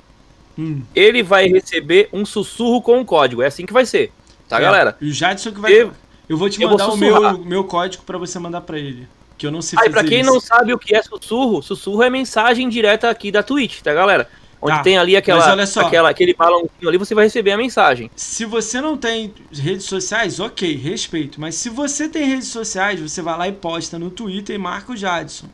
hum. 0.57 0.81
ele 0.95 1.23
vai 1.23 1.47
receber 1.47 2.09
um 2.13 2.25
sussurro 2.25 2.79
com 2.81 2.99
o 3.01 3.05
código. 3.05 3.41
É 3.41 3.47
assim 3.47 3.65
que 3.65 3.73
vai 3.73 3.85
ser. 3.85 4.11
Tá, 4.47 4.57
É, 4.57 4.61
galera? 4.61 4.97
E 5.01 5.09
o 5.09 5.13
Jadson 5.13 5.51
que 5.51 5.59
vai. 5.59 5.71
Eu- 5.73 5.91
Eu, 6.29 6.37
vou 6.37 6.49
te 6.49 6.61
eu 6.61 6.69
vou 6.69 6.77
mandar 6.77 6.93
o 6.93 6.97
meu, 6.97 7.37
meu 7.39 7.63
código 7.63 8.03
pra 8.03 8.17
você 8.19 8.37
mandar 8.39 8.61
pra 8.61 8.77
ele. 8.77 9.07
Que 9.37 9.47
eu 9.47 9.51
não 9.51 9.61
sei 9.61 9.77
Aí, 9.79 9.85
fazer 9.85 9.99
pra 9.99 10.03
quem 10.07 10.21
isso. 10.21 10.29
não 10.31 10.39
sabe 10.39 10.73
o 10.73 10.77
que 10.77 10.95
é 10.95 11.01
sussurro, 11.01 11.61
sussurro 11.63 12.03
é 12.03 12.09
mensagem 12.09 12.69
direta 12.69 13.09
aqui 13.09 13.31
da 13.31 13.41
Twitch, 13.43 13.81
tá, 13.81 13.93
galera? 13.93 14.29
Onde 14.61 14.77
Tá, 14.77 14.83
tem 14.83 14.97
ali 14.97 15.15
aquela, 15.15 15.65
só. 15.65 15.81
aquela, 15.81 16.09
aquele 16.09 16.33
balãozinho 16.35 16.87
ali, 16.87 16.97
você 16.97 17.15
vai 17.15 17.25
receber 17.25 17.51
a 17.51 17.57
mensagem. 17.57 18.11
Se 18.15 18.45
você 18.45 18.79
não 18.79 18.95
tem 18.95 19.33
redes 19.51 19.85
sociais, 19.87 20.39
ok, 20.39 20.75
respeito. 20.75 21.41
Mas 21.41 21.55
se 21.55 21.69
você 21.69 22.07
tem 22.07 22.25
redes 22.27 22.47
sociais, 22.49 22.99
você 22.99 23.21
vai 23.21 23.37
lá 23.37 23.47
e 23.47 23.51
posta 23.53 23.97
no 23.97 24.11
Twitter 24.11 24.55
e 24.55 24.59
marca 24.59 24.91
o 24.91 24.95
Jadson. 24.97 25.47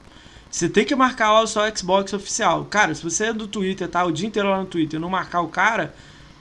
Você 0.51 0.67
tem 0.67 0.83
que 0.85 0.95
marcar 0.95 1.31
lá 1.31 1.41
o 1.41 1.47
seu 1.47 1.61
Xbox 1.75 2.11
oficial. 2.13 2.65
Cara, 2.65 2.93
se 2.93 3.03
você 3.03 3.25
é 3.27 3.33
do 3.33 3.47
Twitter, 3.47 3.87
tá 3.87 4.03
o 4.03 4.11
dia 4.11 4.27
inteiro 4.27 4.49
lá 4.49 4.59
no 4.59 4.65
Twitter 4.65 4.97
e 4.99 5.01
não 5.01 5.09
marcar 5.09 5.41
o 5.41 5.47
cara, 5.47 5.93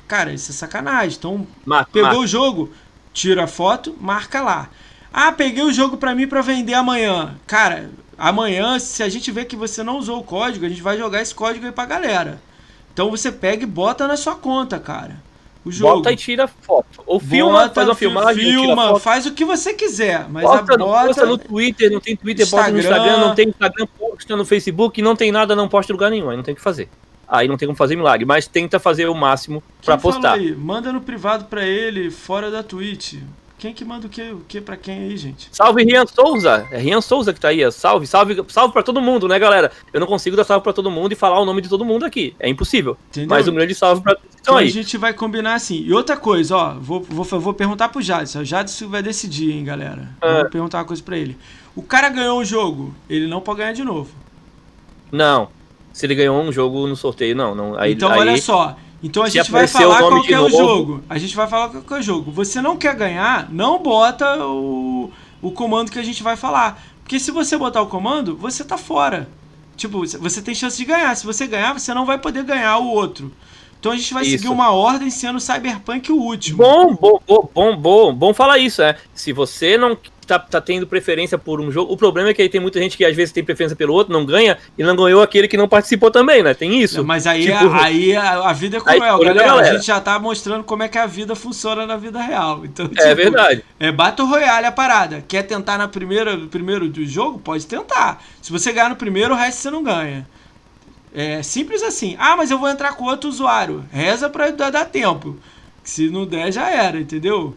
cara, 0.08 0.32
isso 0.32 0.50
é 0.50 0.54
sacanagem. 0.54 1.16
Então, 1.18 1.46
Marca, 1.64 1.90
pegou 1.92 2.08
marca. 2.10 2.22
o 2.24 2.26
jogo, 2.26 2.72
tira 3.12 3.44
a 3.44 3.48
foto, 3.48 3.96
marca 4.00 4.40
lá. 4.40 4.70
Ah, 5.12 5.32
peguei 5.32 5.62
o 5.64 5.72
jogo 5.72 5.96
pra 5.96 6.14
mim 6.14 6.26
pra 6.26 6.40
vender 6.42 6.74
amanhã. 6.74 7.36
Cara, 7.46 7.90
amanhã, 8.18 8.78
se 8.78 9.02
a 9.02 9.08
gente 9.08 9.30
ver 9.30 9.44
que 9.46 9.56
você 9.56 9.82
não 9.82 9.98
usou 9.98 10.20
o 10.20 10.24
código, 10.24 10.66
a 10.66 10.68
gente 10.68 10.82
vai 10.82 10.96
jogar 10.98 11.22
esse 11.22 11.34
código 11.34 11.64
aí 11.66 11.72
pra 11.72 11.86
galera. 11.86 12.40
Então 12.96 13.10
você 13.10 13.30
pega 13.30 13.62
e 13.62 13.66
bota 13.66 14.08
na 14.08 14.16
sua 14.16 14.34
conta, 14.36 14.78
cara. 14.78 15.16
O 15.62 15.70
jogo. 15.70 15.96
Bota 15.96 16.12
e 16.12 16.16
tira 16.16 16.48
foto. 16.48 17.02
Ou 17.04 17.20
filma, 17.20 17.52
Bota, 17.64 17.74
faz 17.74 17.88
uma 17.88 17.94
fi- 17.94 18.06
filmagem, 18.06 18.42
filma, 18.42 18.98
faz 18.98 19.26
o 19.26 19.32
que 19.34 19.44
você 19.44 19.74
quiser, 19.74 20.26
mas 20.30 20.44
Posta, 20.44 20.74
a 20.74 20.78
bota 20.78 21.06
posta 21.06 21.26
no 21.26 21.36
Twitter, 21.36 21.90
não 21.92 22.00
tem 22.00 22.16
Twitter, 22.16 22.48
posta 22.48 22.70
no 22.70 22.78
Instagram. 22.78 23.04
Instagram, 23.04 23.26
não 23.26 23.34
tem 23.34 23.48
Instagram, 23.50 23.86
posta 23.98 24.34
no 24.36 24.44
Facebook, 24.46 25.02
não 25.02 25.14
tem 25.14 25.30
nada, 25.30 25.54
não 25.54 25.68
posta 25.68 25.92
em 25.92 25.94
lugar 25.94 26.10
nenhum, 26.10 26.30
aí 26.30 26.36
não 26.38 26.42
tem 26.42 26.54
o 26.54 26.56
que 26.56 26.62
fazer. 26.62 26.88
Aí 27.28 27.46
não 27.48 27.58
tem 27.58 27.66
como 27.68 27.76
fazer 27.76 27.96
milagre, 27.96 28.24
mas 28.24 28.46
tenta 28.46 28.78
fazer 28.80 29.08
o 29.08 29.14
máximo 29.14 29.62
falou 29.82 30.00
postar. 30.00 30.32
aí? 30.34 30.52
Manda 30.56 30.90
no 30.90 31.02
privado 31.02 31.44
pra 31.44 31.66
ele, 31.66 32.10
fora 32.10 32.50
da 32.50 32.62
Twitch. 32.62 33.16
Quem 33.58 33.72
que 33.72 33.86
manda 33.86 34.06
o 34.06 34.10
que, 34.10 34.20
o 34.32 34.42
que 34.46 34.60
pra 34.60 34.76
quem 34.76 34.98
aí, 34.98 35.16
gente? 35.16 35.48
Salve 35.50 35.82
Rian 35.82 36.04
Souza, 36.06 36.66
é 36.70 36.78
Rian 36.78 37.00
Souza 37.00 37.32
que 37.32 37.40
tá 37.40 37.48
aí, 37.48 37.64
ó. 37.64 37.70
salve, 37.70 38.06
salve, 38.06 38.44
salve 38.48 38.72
pra 38.74 38.82
todo 38.82 39.00
mundo, 39.00 39.26
né, 39.26 39.38
galera? 39.38 39.72
Eu 39.94 39.98
não 40.00 40.06
consigo 40.06 40.36
dar 40.36 40.44
salve 40.44 40.62
pra 40.62 40.74
todo 40.74 40.90
mundo 40.90 41.12
e 41.12 41.14
falar 41.14 41.40
o 41.40 41.44
nome 41.46 41.62
de 41.62 41.68
todo 41.68 41.82
mundo 41.82 42.04
aqui, 42.04 42.36
é 42.38 42.50
impossível. 42.50 42.98
Entendeu? 43.08 43.30
Mas 43.30 43.48
um 43.48 43.54
grande 43.54 43.74
salve 43.74 44.02
pra 44.02 44.14
todos 44.14 44.28
que 44.28 44.40
Então 44.40 44.54
estão 44.54 44.56
a 44.58 44.60
aí. 44.60 44.68
gente 44.68 44.98
vai 44.98 45.14
combinar 45.14 45.54
assim. 45.54 45.82
E 45.82 45.92
outra 45.94 46.18
coisa, 46.18 46.54
ó, 46.54 46.74
vou, 46.74 47.00
vou, 47.02 47.24
vou 47.24 47.54
perguntar 47.54 47.88
pro 47.88 48.02
Jadson. 48.02 48.40
O 48.40 48.44
Jadson 48.44 48.88
vai 48.88 49.02
decidir, 49.02 49.52
hein, 49.52 49.64
galera. 49.64 50.10
Ah. 50.20 50.42
Vou 50.42 50.50
perguntar 50.50 50.78
uma 50.78 50.84
coisa 50.84 51.02
pra 51.02 51.16
ele. 51.16 51.36
O 51.74 51.82
cara 51.82 52.10
ganhou 52.10 52.38
o 52.38 52.44
jogo, 52.44 52.94
ele 53.08 53.26
não 53.26 53.40
pode 53.40 53.58
ganhar 53.60 53.72
de 53.72 53.84
novo. 53.84 54.10
Não, 55.10 55.48
se 55.94 56.04
ele 56.04 56.14
ganhou 56.14 56.38
um 56.42 56.52
jogo 56.52 56.86
no 56.86 56.94
sorteio, 56.94 57.34
não, 57.34 57.54
não. 57.54 57.78
Aí, 57.78 57.92
então 57.94 58.10
aí, 58.10 58.20
olha 58.20 58.36
só. 58.36 58.76
Então 59.02 59.22
a 59.22 59.28
gente 59.28 59.50
vai 59.50 59.66
falar 59.66 59.98
qual 59.98 60.24
é 60.26 60.40
o 60.40 60.50
jogo. 60.50 61.02
A 61.08 61.18
gente 61.18 61.36
vai 61.36 61.46
falar 61.46 61.68
qual 61.68 61.98
é 61.98 62.00
o 62.00 62.02
jogo. 62.02 62.30
Você 62.30 62.60
não 62.60 62.76
quer 62.76 62.94
ganhar, 62.94 63.52
não 63.52 63.82
bota 63.82 64.44
o, 64.44 65.10
o 65.42 65.50
comando 65.50 65.90
que 65.90 65.98
a 65.98 66.02
gente 66.02 66.22
vai 66.22 66.36
falar. 66.36 66.82
Porque 67.02 67.20
se 67.20 67.30
você 67.30 67.56
botar 67.56 67.82
o 67.82 67.86
comando, 67.86 68.36
você 68.36 68.64
tá 68.64 68.76
fora. 68.76 69.28
Tipo, 69.76 70.06
você 70.06 70.40
tem 70.40 70.54
chance 70.54 70.76
de 70.76 70.84
ganhar. 70.84 71.14
Se 71.14 71.26
você 71.26 71.46
ganhar, 71.46 71.78
você 71.78 71.92
não 71.92 72.06
vai 72.06 72.18
poder 72.18 72.42
ganhar 72.42 72.78
o 72.78 72.88
outro. 72.88 73.30
Então 73.86 73.94
a 73.94 73.96
gente 73.96 74.12
vai 74.12 74.24
Isso. 74.24 74.38
seguir 74.38 74.48
uma 74.48 74.72
ordem 74.72 75.08
sendo 75.10 75.38
Cyberpunk 75.38 76.10
o 76.10 76.16
último. 76.16 76.58
Bom, 76.58 76.92
bom, 76.92 77.20
bom, 77.24 77.48
bom, 77.54 77.76
bom, 77.76 78.12
bom 78.12 78.34
falar 78.34 78.58
isso, 78.58 78.82
é. 78.82 78.96
Se 79.14 79.32
você 79.32 79.78
não 79.78 79.96
tá, 80.26 80.40
tá 80.40 80.60
tendo 80.60 80.88
preferência 80.88 81.38
por 81.38 81.60
um 81.60 81.70
jogo, 81.70 81.92
o 81.92 81.96
problema 81.96 82.30
é 82.30 82.34
que 82.34 82.42
aí 82.42 82.48
tem 82.48 82.60
muita 82.60 82.80
gente 82.80 82.96
que 82.96 83.04
às 83.04 83.14
vezes 83.14 83.32
tem 83.32 83.44
preferência 83.44 83.76
pelo 83.76 83.94
outro, 83.94 84.12
não 84.12 84.26
ganha, 84.26 84.58
e 84.76 84.82
não 84.82 84.96
ganhou 84.96 85.22
aquele 85.22 85.46
que 85.46 85.56
não 85.56 85.68
participou 85.68 86.10
também, 86.10 86.42
né? 86.42 86.52
Tem 86.52 86.82
isso. 86.82 87.04
Mas 87.04 87.28
aí, 87.28 87.44
Tipo, 87.44 87.68
a, 87.68 87.84
aí 87.84 88.16
a, 88.16 88.50
a 88.50 88.52
vida 88.52 88.78
é 88.78 88.80
cruel, 88.80 89.18
da 89.20 89.24
galera. 89.24 89.30
A 89.30 89.54
galera. 89.54 89.74
gente 89.76 89.86
já 89.86 90.00
tá 90.00 90.18
mostrando 90.18 90.64
como 90.64 90.82
é 90.82 90.88
que 90.88 90.98
a 90.98 91.06
vida 91.06 91.36
funciona 91.36 91.86
na 91.86 91.96
vida 91.96 92.20
real. 92.20 92.64
Então, 92.64 92.90
É 92.98 93.14
verdade. 93.14 93.64
É 93.78 93.92
Battle 93.92 94.26
Royale 94.26 94.66
a 94.66 94.72
parada. 94.72 95.24
Quer 95.28 95.44
tentar 95.44 95.78
na 95.78 95.86
primeira, 95.86 96.36
no 96.36 96.48
primeiro 96.48 96.88
do 96.88 97.06
jogo? 97.06 97.38
Pode 97.38 97.64
tentar. 97.68 98.20
Se 98.42 98.50
você 98.50 98.72
ganhar 98.72 98.88
no 98.88 98.96
primeiro, 98.96 99.32
o 99.32 99.36
resto 99.36 99.60
você 99.60 99.70
não 99.70 99.84
ganha. 99.84 100.26
É 101.18 101.42
simples 101.42 101.82
assim. 101.82 102.14
Ah, 102.18 102.36
mas 102.36 102.50
eu 102.50 102.58
vou 102.58 102.68
entrar 102.68 102.92
com 102.94 103.04
outro 103.04 103.30
usuário. 103.30 103.82
Reza 103.90 104.28
pra 104.28 104.50
dar, 104.50 104.84
tempo. 104.84 105.38
Se 105.82 106.10
não 106.10 106.26
der, 106.26 106.52
já 106.52 106.68
era, 106.68 107.00
entendeu? 107.00 107.56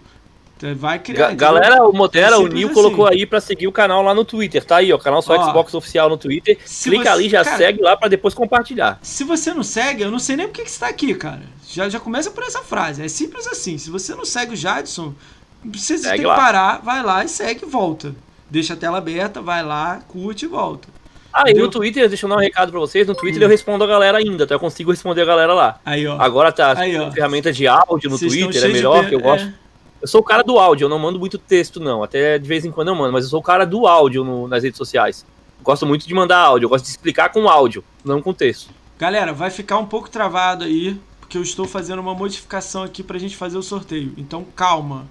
Então, 0.55 0.73
Vai 0.75 0.99
criar. 0.99 1.33
Galera, 1.35 1.83
o 1.85 1.91
Motera, 1.91 2.39
o 2.39 2.47
Nil 2.47 2.67
assim. 2.67 2.73
colocou 2.73 3.05
aí 3.07 3.25
pra 3.25 3.41
seguir 3.41 3.67
o 3.67 3.71
canal 3.71 4.01
lá 4.01 4.13
no 4.13 4.23
Twitter, 4.23 4.63
tá 4.63 4.77
aí, 4.77 4.91
ó, 4.93 4.97
canal 4.97 5.21
só 5.21 5.35
Ó, 5.37 5.43
Xbox 5.49 5.73
oficial 5.73 6.09
no 6.09 6.17
Twitter. 6.17 6.57
Clica 6.83 7.03
você- 7.03 7.07
ali, 7.09 7.29
já 7.29 7.43
cara- 7.43 7.57
segue 7.57 7.81
lá 7.81 7.97
pra 7.97 8.07
depois 8.07 8.33
compartilhar. 8.33 8.97
Se 9.01 9.23
você 9.25 9.53
não 9.53 9.63
segue, 9.63 10.03
eu 10.03 10.11
não 10.11 10.19
sei 10.19 10.35
nem 10.37 10.47
por 10.47 10.53
que 10.53 10.69
você 10.69 10.79
tá 10.79 10.87
aqui, 10.87 11.13
cara. 11.15 11.41
Já, 11.67 11.87
já 11.89 11.99
começa 11.99 12.31
por 12.31 12.43
essa 12.43 12.61
frase. 12.61 13.03
É 13.03 13.07
simples 13.09 13.45
assim. 13.47 13.77
Se 13.77 13.89
você 13.89 14.13
não 14.15 14.25
segue 14.25 14.53
o 14.53 14.57
Jadson, 14.57 15.13
você 15.65 15.97
Segue 15.97 16.17
tem 16.17 16.25
lá. 16.25 16.35
que 16.35 16.41
parar, 16.41 16.81
vai 16.83 17.03
lá 17.03 17.23
e 17.25 17.29
segue 17.29 17.63
e 17.65 17.69
volta. 17.69 18.13
Deixa 18.49 18.73
a 18.73 18.77
tela 18.77 18.97
aberta, 18.99 19.41
vai 19.41 19.63
lá, 19.63 20.01
curte 20.07 20.43
e 20.45 20.47
volta. 20.47 20.87
Ah, 21.31 21.43
e 21.49 21.53
no 21.53 21.69
Twitter, 21.69 22.07
deixa 22.09 22.25
eu 22.25 22.29
dar 22.29 22.37
um 22.37 22.39
recado 22.39 22.71
pra 22.71 22.79
vocês, 22.79 23.05
no 23.07 23.13
Twitter 23.15 23.41
eu 23.41 23.47
respondo 23.47 23.83
a 23.83 23.87
galera 23.87 24.17
ainda, 24.17 24.47
tá? 24.47 24.55
Eu 24.55 24.59
consigo 24.59 24.89
responder 24.91 25.21
a 25.21 25.25
galera 25.25 25.53
lá. 25.53 25.79
Aí, 25.85 26.05
ó. 26.07 26.19
Agora 26.19 26.51
tá 26.51 26.77
Aí, 26.77 26.97
ó. 26.97 27.11
ferramenta 27.11 27.51
de 27.53 27.67
áudio 27.67 28.09
no 28.09 28.17
Vocês 28.17 28.31
Twitter, 28.33 28.63
é 28.63 28.67
de 28.67 28.73
melhor, 28.73 29.03
pe- 29.03 29.09
que 29.09 29.15
eu 29.15 29.19
gosto. 29.19 29.45
é. 29.47 29.53
Eu 30.01 30.07
sou 30.07 30.21
o 30.21 30.23
cara 30.23 30.41
do 30.43 30.57
áudio, 30.57 30.85
eu 30.85 30.89
não 30.89 30.97
mando 30.97 31.19
muito 31.19 31.37
texto, 31.37 31.79
não. 31.79 32.01
Até 32.01 32.39
de 32.39 32.47
vez 32.47 32.63
em 32.65 32.71
quando 32.71 32.87
eu 32.87 32.95
mando, 32.95 33.11
mas 33.13 33.25
eu 33.25 33.29
sou 33.29 33.39
o 33.39 33.43
cara 33.43 33.65
do 33.65 33.85
áudio 33.85 34.23
no- 34.23 34.47
nas 34.47 34.63
redes 34.63 34.77
sociais. 34.77 35.25
Gosto 35.61 35.85
muito 35.85 36.07
de 36.07 36.13
mandar 36.13 36.37
áudio, 36.39 36.65
eu 36.65 36.69
gosto 36.69 36.85
de 36.85 36.89
explicar 36.91 37.29
com 37.29 37.47
áudio, 37.49 37.83
não 38.03 38.21
com 38.21 38.33
texto. 38.33 38.69
Galera, 38.97 39.31
vai 39.33 39.51
ficar 39.51 39.77
um 39.77 39.85
pouco 39.85 40.09
travado 40.09 40.63
aí, 40.63 40.99
porque 41.19 41.37
eu 41.37 41.41
estou 41.43 41.65
fazendo 41.65 41.99
uma 41.99 42.15
modificação 42.15 42.81
aqui 42.81 43.03
pra 43.03 43.19
gente 43.19 43.35
fazer 43.35 43.57
o 43.57 43.61
sorteio. 43.63 44.13
Então 44.17 44.43
calma, 44.55 45.05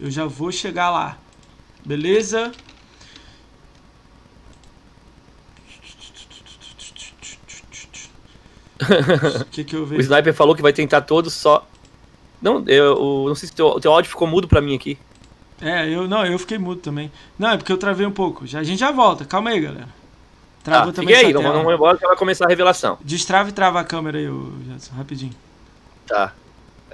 eu 0.00 0.10
já 0.10 0.26
vou 0.26 0.50
chegar 0.52 0.90
lá. 0.90 1.16
Beleza? 1.84 2.52
O 8.71 8.71
que 9.50 9.64
que 9.64 9.76
eu 9.76 9.84
O? 9.84 9.94
Sniper 10.00 10.34
falou 10.34 10.54
que 10.54 10.62
vai 10.62 10.72
tentar 10.72 11.00
todos 11.02 11.32
só. 11.34 11.66
Não, 12.40 12.64
eu, 12.66 12.94
o- 12.96 13.28
não 13.28 13.34
sei 13.34 13.48
se 13.48 13.54
teu, 13.54 13.78
teu 13.80 13.92
áudio 13.92 14.10
ficou 14.10 14.26
mudo 14.26 14.48
pra 14.48 14.60
mim 14.60 14.74
aqui. 14.74 14.98
É, 15.60 15.88
eu 15.88 16.08
não, 16.08 16.26
eu 16.26 16.38
fiquei 16.38 16.58
mudo 16.58 16.80
também. 16.80 17.10
Não, 17.38 17.50
é 17.50 17.56
porque 17.56 17.70
eu 17.72 17.78
travei 17.78 18.04
um 18.04 18.10
pouco. 18.10 18.46
Já, 18.46 18.58
a 18.60 18.62
gente 18.64 18.80
já 18.80 18.90
volta. 18.90 19.24
Calma 19.24 19.50
aí, 19.50 19.60
galera. 19.60 19.88
Travou 20.64 20.92
Tá, 20.92 21.00
também 21.00 21.14
fique 21.14 21.26
aí, 21.26 21.32
não, 21.32 21.42
não 21.42 21.62
vou 21.64 21.72
embora 21.72 21.96
que 21.98 22.06
vai 22.06 22.16
começar 22.16 22.46
a 22.46 22.48
revelação. 22.48 22.98
Destrava 23.00 23.48
e 23.48 23.52
trava 23.52 23.80
a 23.80 23.84
câmera 23.84 24.18
aí, 24.18 24.28
Jadson, 24.68 24.94
rapidinho. 24.94 25.32
Tá. 26.06 26.32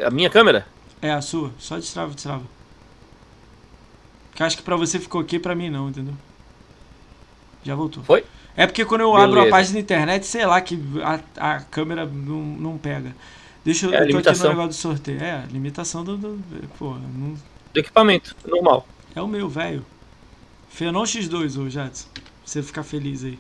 A 0.03 0.11
minha 0.11 0.29
câmera? 0.31 0.67
É, 1.03 1.11
a 1.13 1.21
sua. 1.21 1.51
Só 1.59 1.77
destrava, 1.77 2.13
destrava. 2.13 2.43
Que 4.35 4.43
eu 4.43 4.47
acho 4.47 4.57
que 4.57 4.63
pra 4.63 4.77
você 4.77 4.99
ficou 4.99 5.21
ok, 5.21 5.39
pra 5.39 5.55
mim 5.55 5.71
não, 5.71 5.89
entendeu? 5.89 6.15
Já 7.65 7.75
voltou. 7.75 8.03
Foi? 8.05 8.25
É 8.59 8.67
porque 8.67 8.85
quando 8.85 9.03
eu 9.03 9.15
abro 9.15 9.37
uma 9.37 9.45
Beleza. 9.45 9.51
página 9.53 9.75
na 9.75 9.81
internet, 9.81 10.27
sei 10.27 10.45
lá, 10.45 10.61
que 10.61 10.77
a, 11.37 11.55
a 11.55 11.61
câmera 11.61 12.05
não, 12.05 12.41
não 12.43 12.77
pega. 12.77 13.15
Deixa 13.65 13.87
eu. 13.87 13.95
É, 13.95 14.03
eu 14.03 14.11
tô 14.11 14.19
aqui 14.19 14.39
no 14.41 14.47
limitação. 14.47 14.49
negócio 14.51 14.69
do 14.71 14.75
sorteio. 14.75 15.23
É, 15.23 15.45
limitação 15.53 16.03
do. 16.03 16.17
do 16.17 16.43
pô, 16.77 16.91
não, 16.95 17.35
Do 17.73 17.79
equipamento, 17.79 18.35
normal. 18.45 18.85
é 19.15 19.23
o 19.23 19.29
meu, 19.29 19.49
velho. 19.49 19.87
Fenon 20.69 21.05
X2, 21.05 21.57
ô 21.65 21.71
Jadson. 21.71 22.09
Pra 22.13 22.23
você 22.45 22.61
ficar 22.61 22.83
feliz 22.83 23.25
aí. 23.25 23.39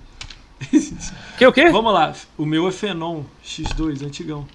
Que 1.37 1.47
o 1.47 1.53
quê? 1.53 1.69
Vamos 1.71 1.93
lá. 1.93 2.13
O 2.37 2.47
meu 2.47 2.69
é 2.69 2.73
Fenon 2.73 3.25
X2, 3.45 4.05
antigão. 4.07 4.47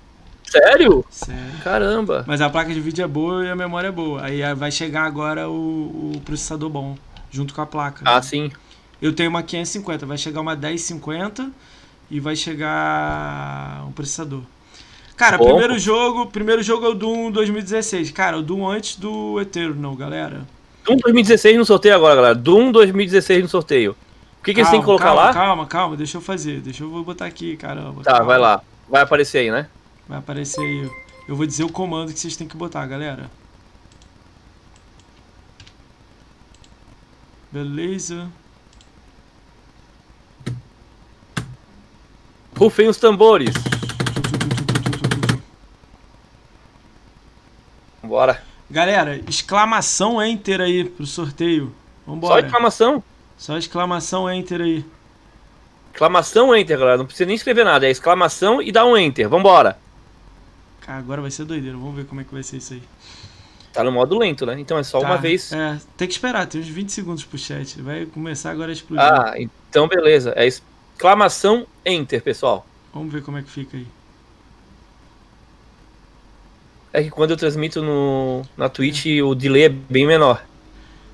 Sério? 0.43 1.03
Sério. 1.09 1.59
Caramba. 1.61 2.23
Mas 2.25 2.39
a 2.39 2.49
placa 2.49 2.73
de 2.73 2.79
vídeo 2.79 3.03
é 3.03 3.07
boa 3.07 3.43
e 3.45 3.49
a 3.49 3.55
memória 3.55 3.87
é 3.89 3.91
boa. 3.91 4.23
Aí 4.23 4.41
vai 4.53 4.71
chegar 4.71 5.03
agora 5.03 5.49
o, 5.49 6.13
o 6.15 6.21
processador 6.23 6.69
bom, 6.69 6.95
junto 7.31 7.53
com 7.53 7.61
a 7.61 7.65
placa. 7.65 8.01
Ah, 8.05 8.21
sim. 8.21 8.51
Eu 9.03 9.11
tenho 9.11 9.29
uma 9.29 9.43
550, 9.43 10.05
vai 10.05 10.17
chegar 10.17 10.39
uma 10.39 10.55
1050 10.55 11.51
e 12.09 12.21
vai 12.21 12.37
chegar 12.37 13.83
um 13.85 13.91
processador. 13.91 14.43
Cara, 15.17 15.37
Bom, 15.37 15.43
primeiro 15.43 15.77
jogo, 15.77 16.27
primeiro 16.27 16.63
jogo 16.63 16.85
é 16.85 16.89
o 16.89 16.93
Doom 16.93 17.29
2016. 17.29 18.11
Cara, 18.11 18.37
o 18.37 18.41
Doom 18.41 18.65
antes 18.65 18.95
do 18.95 19.41
Eternal, 19.41 19.93
galera. 19.97 20.47
Doom 20.85 20.95
2016 20.95 21.57
no 21.57 21.65
sorteio 21.65 21.95
agora, 21.95 22.15
galera. 22.15 22.33
Doom 22.35 22.71
2016 22.71 23.43
no 23.43 23.49
sorteio. 23.49 23.91
O 24.39 24.43
que, 24.45 24.53
que 24.53 24.61
eles 24.61 24.71
têm 24.71 24.79
que 24.79 24.85
colocar 24.85 25.07
calma, 25.07 25.21
lá? 25.21 25.33
Calma, 25.33 25.67
calma, 25.67 25.97
deixa 25.97 26.15
eu 26.15 26.21
fazer. 26.21 26.61
Deixa 26.61 26.85
eu 26.85 26.89
vou 26.89 27.03
botar 27.03 27.25
aqui, 27.25 27.57
caramba. 27.57 28.03
Tá, 28.03 28.11
calma. 28.11 28.25
vai 28.25 28.39
lá. 28.39 28.61
Vai 28.87 29.01
aparecer 29.01 29.39
aí, 29.39 29.51
né? 29.51 29.67
Vai 30.07 30.19
aparecer 30.19 30.61
aí. 30.61 30.89
Eu 31.27 31.35
vou 31.35 31.45
dizer 31.45 31.65
o 31.65 31.69
comando 31.69 32.13
que 32.13 32.19
vocês 32.21 32.37
têm 32.37 32.47
que 32.47 32.55
botar, 32.55 32.85
galera. 32.87 33.29
Beleza. 37.51 38.29
Rufem 42.57 42.87
os 42.87 42.97
tambores. 42.97 43.53
Galera, 48.73 49.21
exclamação 49.27 50.19
enter 50.19 50.59
aí 50.59 50.83
pro 50.83 51.05
sorteio. 51.05 51.73
Vambora. 52.07 52.41
Só 52.41 52.47
exclamação. 52.47 53.03
Só 53.37 53.57
exclamação 53.57 54.31
enter 54.31 54.61
aí. 54.61 54.85
Exclamação 55.91 56.55
enter, 56.55 56.77
galera. 56.77 56.97
Não 56.97 57.05
precisa 57.05 57.27
nem 57.27 57.35
escrever 57.35 57.63
nada. 57.63 57.85
É 57.85 57.91
exclamação 57.91 58.61
e 58.61 58.71
dá 58.71 58.83
um 58.83 58.97
enter. 58.97 59.29
Vambora. 59.29 59.77
Cara, 60.81 60.97
agora 60.97 61.21
vai 61.21 61.29
ser 61.29 61.45
doideira. 61.45 61.77
Vamos 61.77 61.95
ver 61.95 62.05
como 62.05 62.21
é 62.21 62.23
que 62.23 62.33
vai 62.33 62.41
ser 62.41 62.57
isso 62.57 62.73
aí. 62.73 62.81
Tá 63.71 63.83
no 63.83 63.91
modo 63.91 64.17
lento, 64.17 64.45
né? 64.45 64.59
Então 64.59 64.77
é 64.77 64.83
só 64.83 64.99
Tá, 64.99 65.05
uma 65.07 65.17
vez. 65.17 65.51
É, 65.51 65.79
tem 65.95 66.07
que 66.07 66.13
esperar, 66.13 66.45
tem 66.47 66.61
uns 66.61 66.67
20 66.67 66.89
segundos 66.91 67.23
pro 67.23 67.37
chat. 67.37 67.79
Vai 67.81 68.05
começar 68.05 68.51
agora 68.51 68.71
a 68.71 68.73
explodir. 68.73 69.03
Ah, 69.03 69.33
então 69.37 69.87
beleza. 69.87 70.33
É 70.35 70.47
exclamação 70.93 71.67
enter, 71.85 72.21
pessoal. 72.21 72.65
Vamos 72.93 73.11
ver 73.11 73.23
como 73.23 73.37
é 73.37 73.41
que 73.41 73.49
fica 73.49 73.77
aí. 73.77 73.87
É 76.93 77.01
que 77.01 77.09
quando 77.09 77.31
eu 77.31 77.37
transmito 77.37 77.81
no, 77.81 78.43
na 78.55 78.69
Twitch, 78.69 79.07
o 79.23 79.33
delay 79.33 79.63
é 79.63 79.69
bem 79.69 80.05
menor. 80.05 80.45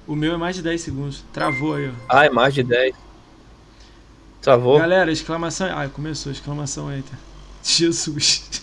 O 0.06 0.16
meu 0.16 0.34
é 0.34 0.38
mais 0.38 0.56
de 0.56 0.62
10 0.62 0.82
segundos. 0.82 1.24
Travou 1.32 1.76
aí, 1.76 1.88
ó. 1.88 1.92
Ah, 2.10 2.26
é 2.26 2.30
mais 2.30 2.54
de 2.54 2.64
10. 2.64 2.96
Travou? 4.42 4.78
Galera, 4.78 5.12
exclamação. 5.12 5.68
Ah, 5.70 5.88
começou, 5.88 6.32
exclamação 6.32 6.92
enter. 6.92 7.18
Jesus. 7.64 8.62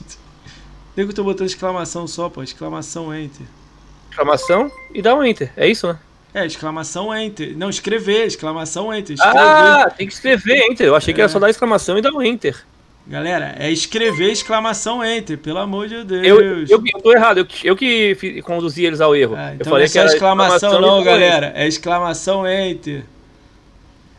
Nego, 0.96 1.12
tô 1.12 1.24
botando 1.24 1.46
exclamação 1.46 2.06
só, 2.06 2.28
pô. 2.28 2.42
Exclamação 2.42 3.14
enter. 3.14 3.46
Exclamação 4.10 4.70
e 4.92 5.00
dá 5.00 5.14
um 5.14 5.24
enter. 5.24 5.52
É 5.56 5.66
isso, 5.68 5.86
né? 5.86 5.98
É, 6.38 6.44
exclamação 6.44 7.16
enter. 7.16 7.56
Não, 7.56 7.70
escrever, 7.70 8.26
exclamação 8.26 8.92
enter. 8.92 9.14
Escrever. 9.14 9.38
Ah, 9.38 9.90
tem 9.96 10.06
que 10.06 10.12
escrever 10.12 10.66
enter. 10.70 10.86
Eu 10.86 10.94
achei 10.94 11.14
que 11.14 11.20
É. 11.20 11.22
era 11.24 11.32
só 11.32 11.38
dar 11.38 11.48
exclamação 11.48 11.96
e 11.96 12.02
dar 12.02 12.12
um 12.12 12.22
enter. 12.22 12.54
Galera, 13.06 13.54
é 13.58 13.70
escrever 13.70 14.32
exclamação 14.32 15.02
enter, 15.04 15.38
pelo 15.38 15.58
amor 15.60 15.88
de 15.88 16.02
Deus. 16.04 16.26
Eu, 16.26 16.40
eu, 16.42 16.66
eu 16.68 16.82
tô 17.02 17.12
errado, 17.12 17.38
eu, 17.38 17.46
que- 17.46 17.66
eu 17.66 17.76
que 17.76 18.42
conduzi 18.42 18.84
eles 18.84 19.00
ao 19.00 19.14
erro. 19.16 19.34
Ah, 19.36 19.50
eu 19.50 19.54
então 19.54 19.70
falei 19.70 19.84
não 19.84 19.84
é 19.84 19.88
só 19.88 19.98
era 20.00 20.08
exclamação, 20.12 20.78
e 20.78 20.82
não, 20.82 20.98
dá 20.98 21.04
galera. 21.12 21.52
É 21.54 21.66
exclamação 21.68 22.46
enter. 22.46 23.04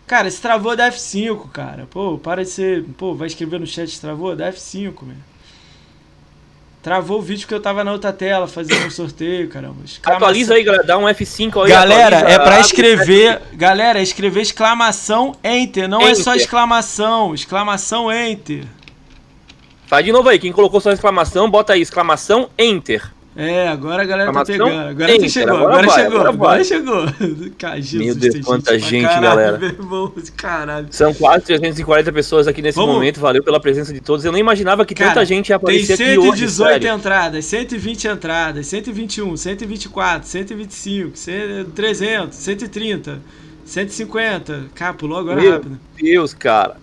Cara, 0.08 0.28
esse 0.30 0.42
travou 0.42 0.76
da 0.76 0.90
F5, 0.90 1.50
cara. 1.52 1.86
Pô, 1.92 2.18
para 2.18 2.44
de 2.44 2.50
ser. 2.50 2.84
Pô, 2.98 3.14
vai 3.14 3.28
escrever 3.28 3.60
no 3.60 3.68
chat 3.68 4.00
travou 4.00 4.36
da 4.36 4.52
F5, 4.52 4.94
meu. 5.04 5.18
Travou 6.88 7.20
o 7.20 7.22
vídeo 7.22 7.46
que 7.46 7.54
eu 7.54 7.60
tava 7.60 7.84
na 7.84 7.92
outra 7.92 8.14
tela 8.14 8.48
fazendo 8.48 8.86
um 8.86 8.90
sorteio, 8.90 9.50
caramba. 9.50 9.74
enter. 9.82 9.86
Exclamação- 9.92 10.16
Atualiza 10.26 10.54
aí, 10.54 10.64
galera. 10.64 10.84
Dá 10.86 10.98
um 10.98 11.04
F5 11.06 11.62
aí. 11.66 11.70
Galera, 11.70 12.16
atualiza, 12.20 12.42
é 12.42 12.46
pra 12.46 12.60
escrever. 12.62 13.42
Galera, 13.56 14.00
é 14.00 14.04
escrever 14.04 14.40
exclamação 14.40 15.36
enter. 15.44 15.86
Não 15.90 16.02
é 16.02 16.16
só 16.16 16.32
Enter. 16.32 16.44
exclamação. 16.44 17.34
Exclamação 17.36 18.10
enter. 18.10 18.64
Faz 19.86 20.06
de 20.06 20.14
novo 20.14 20.30
aí. 20.30 20.40
Quem 20.40 20.54
colocou 20.54 20.80
só 20.80 20.90
exclamação, 20.94 21.50
bota 21.52 21.74
aí 21.74 21.82
exclamação 21.82 22.50
enter. 22.58 23.04
É, 23.40 23.68
agora 23.68 24.02
a 24.02 24.06
galera 24.06 24.34
tá 24.34 24.44
pegando. 24.44 24.72
Agora 24.72 25.20
tu 25.20 25.30
chegou, 25.30 25.56
agora 25.58 25.74
agora, 25.76 25.88
vai, 25.88 25.96
chegou, 26.04 26.22
agora 26.28 26.64
chegou. 26.64 27.06
Cara, 27.60 27.80
Jesus, 27.80 28.06
Meu 28.08 28.16
Deus, 28.16 28.34
tem 28.34 28.42
quanta 28.44 28.64
pra 28.72 28.78
gente, 28.80 29.04
caralho, 29.04 29.24
galera. 29.24 29.58
Meu 29.60 29.70
irmão, 29.70 30.14
caralho. 30.36 30.88
São 30.90 31.14
quase 31.14 31.46
340 31.46 32.12
pessoas 32.12 32.48
aqui 32.48 32.64
nesse 32.64 32.76
Vamos. 32.78 32.96
momento. 32.96 33.20
Valeu 33.20 33.44
pela 33.44 33.60
presença 33.60 33.94
de 33.94 34.00
todos. 34.02 34.26
Eu 34.26 34.32
nem 34.32 34.42
imaginava 34.42 34.84
que 34.84 34.96
Cara, 34.96 35.12
tanta 35.12 35.24
gente 35.24 35.50
ia 35.50 35.60
Tem 35.60 35.76
aparecer 35.76 35.94
aqui 35.94 36.18
hoje. 36.18 36.48
118 36.50 36.72
sério. 36.82 36.98
entradas, 36.98 37.46
120 37.46 38.08
entradas, 38.08 38.66
121, 38.66 39.38
124, 39.38 40.28
125, 40.28 41.16
100, 41.16 41.66
300, 41.76 42.36
130, 42.36 43.22
150. 43.66 44.66
Cara, 44.74 44.94
pulou 44.96 45.20
agora 45.20 45.40
Meu 45.40 45.52
rápido. 45.52 45.80
Deus, 46.02 46.34
cara. 46.34 46.78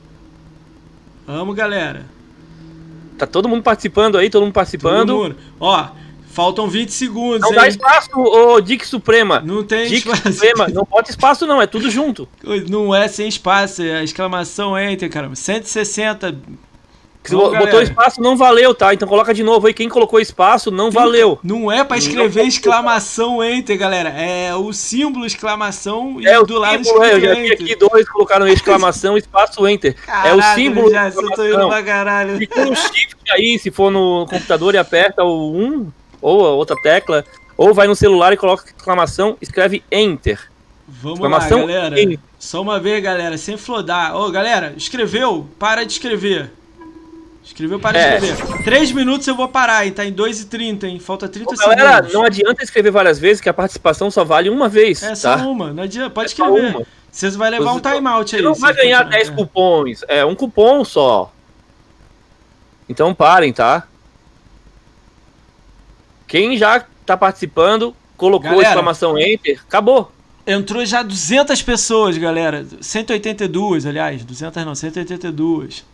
Vamos, 1.27 1.57
galera. 1.57 2.03
Tá 3.19 3.27
todo 3.27 3.49
mundo 3.49 3.63
participando 3.65 4.17
aí, 4.19 4.31
todo 4.31 4.43
mundo 4.43 4.51
Todo 4.53 4.55
participando. 4.55 5.15
mundo. 5.17 5.37
Ó, 5.59 5.89
faltam 6.35 6.69
20 6.69 6.91
segundos, 6.91 7.41
Não 7.41 7.51
hein? 7.51 7.55
dá 7.55 7.69
espaço, 7.69 8.11
ô 8.15 8.61
Dick 8.61 8.87
Suprema. 8.87 9.41
Não 9.41 9.63
tem 9.65 9.87
Dick 9.87 10.09
espaço. 10.09 10.33
Suprema, 10.33 10.69
não 10.69 10.85
bota 10.85 11.11
espaço 11.11 11.47
não, 11.47 11.63
é 11.63 11.67
tudo 11.67 11.91
junto. 11.91 12.29
Não 12.69 12.95
é 12.95 13.09
sem 13.09 13.29
espaço, 13.29 13.83
é 13.83 13.99
a 13.99 14.03
exclamação 14.05 14.79
enter, 14.79 15.09
caramba. 15.09 15.37
160. 15.37 16.37
Se 17.23 17.35
Vamos, 17.35 17.53
botou 17.53 17.67
galera. 17.67 17.83
espaço, 17.85 18.21
não 18.21 18.37
valeu, 18.37 18.75
tá? 18.75 18.93
Então 18.93 19.09
coloca 19.09 19.33
de 19.33 19.43
novo 19.43 19.67
aí. 19.67 19.73
Quem 19.73 19.89
colocou 19.89 20.21
espaço, 20.21 20.71
não 20.71 20.91
valeu. 20.91 21.39
Não 21.43 21.73
é 21.73 21.83
pra 21.83 21.97
Não 21.97 22.03
escrever 22.07 22.45
exclamação 22.45 23.43
enter, 23.43 23.79
galera. 23.79 24.11
É 24.11 24.55
o 24.55 24.71
símbolo 24.75 25.25
exclamação 25.25 26.21
e 26.21 26.27
É 26.27 26.39
o 26.39 26.45
do 26.45 26.59
lado 26.59 26.85
símbolo, 26.85 27.03
é, 27.03 27.15
eu 27.15 27.19
escrito 27.19 27.35
já 27.35 27.41
vi 27.41 27.53
aqui 27.53 27.77
dois 27.77 28.07
colocaram 28.11 28.47
exclamação, 28.47 29.17
espaço, 29.17 29.67
enter. 29.67 29.97
é 30.07 30.35
o 30.35 30.43
símbolo 30.55 30.91
Já, 30.91 31.09
eu 31.09 31.31
tô 31.31 31.47
indo 31.47 31.67
pra 31.69 31.83
caralho. 31.83 32.37
Clica 32.37 32.63
no 32.63 32.77
shift 32.77 33.17
aí, 33.33 33.59
se 33.59 33.71
for 33.71 33.91
no 33.91 34.27
computador 34.29 34.75
e 34.75 34.79
aperta 34.79 35.25
o 35.25 35.51
1 35.57 35.91
ou 36.25 36.47
a 36.47 36.51
outra 36.53 36.75
tecla, 36.83 37.25
ou 37.57 37.75
vai 37.75 37.87
no 37.87 37.95
celular 37.95 38.33
e 38.33 38.37
coloca 38.37 38.65
exclamação, 38.77 39.37
escreve 39.43 39.85
enter. 39.93 40.41
Vamos 40.89 41.21
lá, 41.21 41.27
Exclamação 41.39 41.61
galera. 41.67 42.01
enter. 42.01 42.19
Só 42.39 42.61
uma 42.63 42.81
vez, 42.81 43.03
galera, 43.03 43.37
sem 43.39 43.57
flodar. 43.57 44.17
Ô, 44.17 44.31
galera, 44.31 44.75
escreveu? 44.77 45.47
Para 45.59 45.85
de 45.85 45.93
escrever. 45.93 46.51
Escreveu, 47.45 47.79
para 47.79 47.99
É. 47.99 48.19
de 48.19 48.27
escrever. 48.27 48.65
Três 48.65 48.91
minutos 48.91 49.27
eu 49.27 49.35
vou 49.35 49.49
parar, 49.49 49.85
hein? 49.87 49.93
Tá 49.93 50.05
em 50.05 50.13
2h30, 50.13 50.85
hein? 50.85 50.99
Falta 50.99 51.29
30 51.29 51.53
Ô, 51.53 51.57
galera, 51.59 51.97
segundos. 51.97 52.13
não 52.15 52.25
adianta 52.25 52.65
escrever 52.65 52.91
várias 52.91 53.19
vezes, 53.19 53.41
que 53.43 53.49
a 53.51 53.55
participação 53.55 54.11
só 54.11 54.25
vale 54.25 54.49
uma 54.49 54.69
vez, 54.69 55.03
É 55.03 55.15
só 55.15 55.37
tá? 55.37 55.47
uma, 55.47 55.73
não 55.73 55.83
adianta. 55.83 56.11
Pode 56.11 56.33
É 56.33 56.35
só 56.35 56.47
escrever. 56.49 56.75
uma. 56.77 56.87
Você 57.13 57.31
vai 57.31 57.51
levar 57.51 57.73
um 57.73 57.81
Você- 57.81 57.93
timeout 57.95 58.35
aí. 58.37 58.43
Você 58.43 58.49
não 58.49 58.55
vai 58.55 58.75
ganhar 58.75 58.99
continuar. 59.05 59.19
10 59.19 59.29
É. 59.29 59.33
cupons, 59.33 60.05
é 60.09 60.25
um 60.25 60.35
cupom 60.35 60.85
só. 60.85 61.31
Então 62.89 63.15
parem, 63.15 63.53
tá? 63.53 63.87
Quem 66.35 66.57
já 66.57 66.85
tá 67.07 67.17
participando, 67.17 67.95
colocou 68.17 68.51
Galera. 68.51 68.67
exclamação 68.71 69.17
enter, 69.17 69.61
acabou. 69.65 70.11
Entrou 70.45 70.85
já 70.85 71.01
200 71.01 71.63
pessoas, 71.63 72.19
galera. 72.19 72.67
182, 72.81 73.87
aliás. 73.87 74.25
200 74.25 74.65
não, 74.65 74.75
182. 74.75 75.85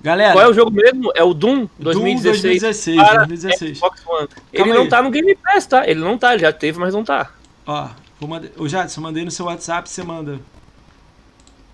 Galera, 0.00 0.34
Qual 0.34 0.44
é 0.44 0.48
o 0.48 0.54
jogo 0.54 0.70
mesmo? 0.70 1.10
É 1.16 1.24
o 1.24 1.34
Doom 1.34 1.66
Doom 1.80 1.94
2016. 1.94 2.60
2016, 2.62 2.96
para 2.96 3.24
2016. 3.24 3.78
Xbox 3.78 4.02
One. 4.06 4.28
Ele 4.52 4.62
Calma 4.62 4.74
não 4.74 4.82
aí. 4.82 4.88
tá 4.88 5.02
no 5.02 5.10
Game 5.10 5.34
Pass, 5.34 5.66
tá? 5.66 5.84
Ele 5.88 5.98
não 5.98 6.16
tá, 6.16 6.32
ele 6.34 6.42
já 6.42 6.52
teve, 6.52 6.78
mas 6.78 6.94
não 6.94 7.02
tá. 7.02 7.32
Ó, 7.66 7.88
vou 8.20 8.28
mandar... 8.28 8.50
Ô, 8.56 8.68
Jadson, 8.68 9.00
mandei 9.00 9.24
no 9.24 9.32
seu 9.32 9.46
WhatsApp, 9.46 9.90
você 9.90 10.04
manda. 10.04 10.38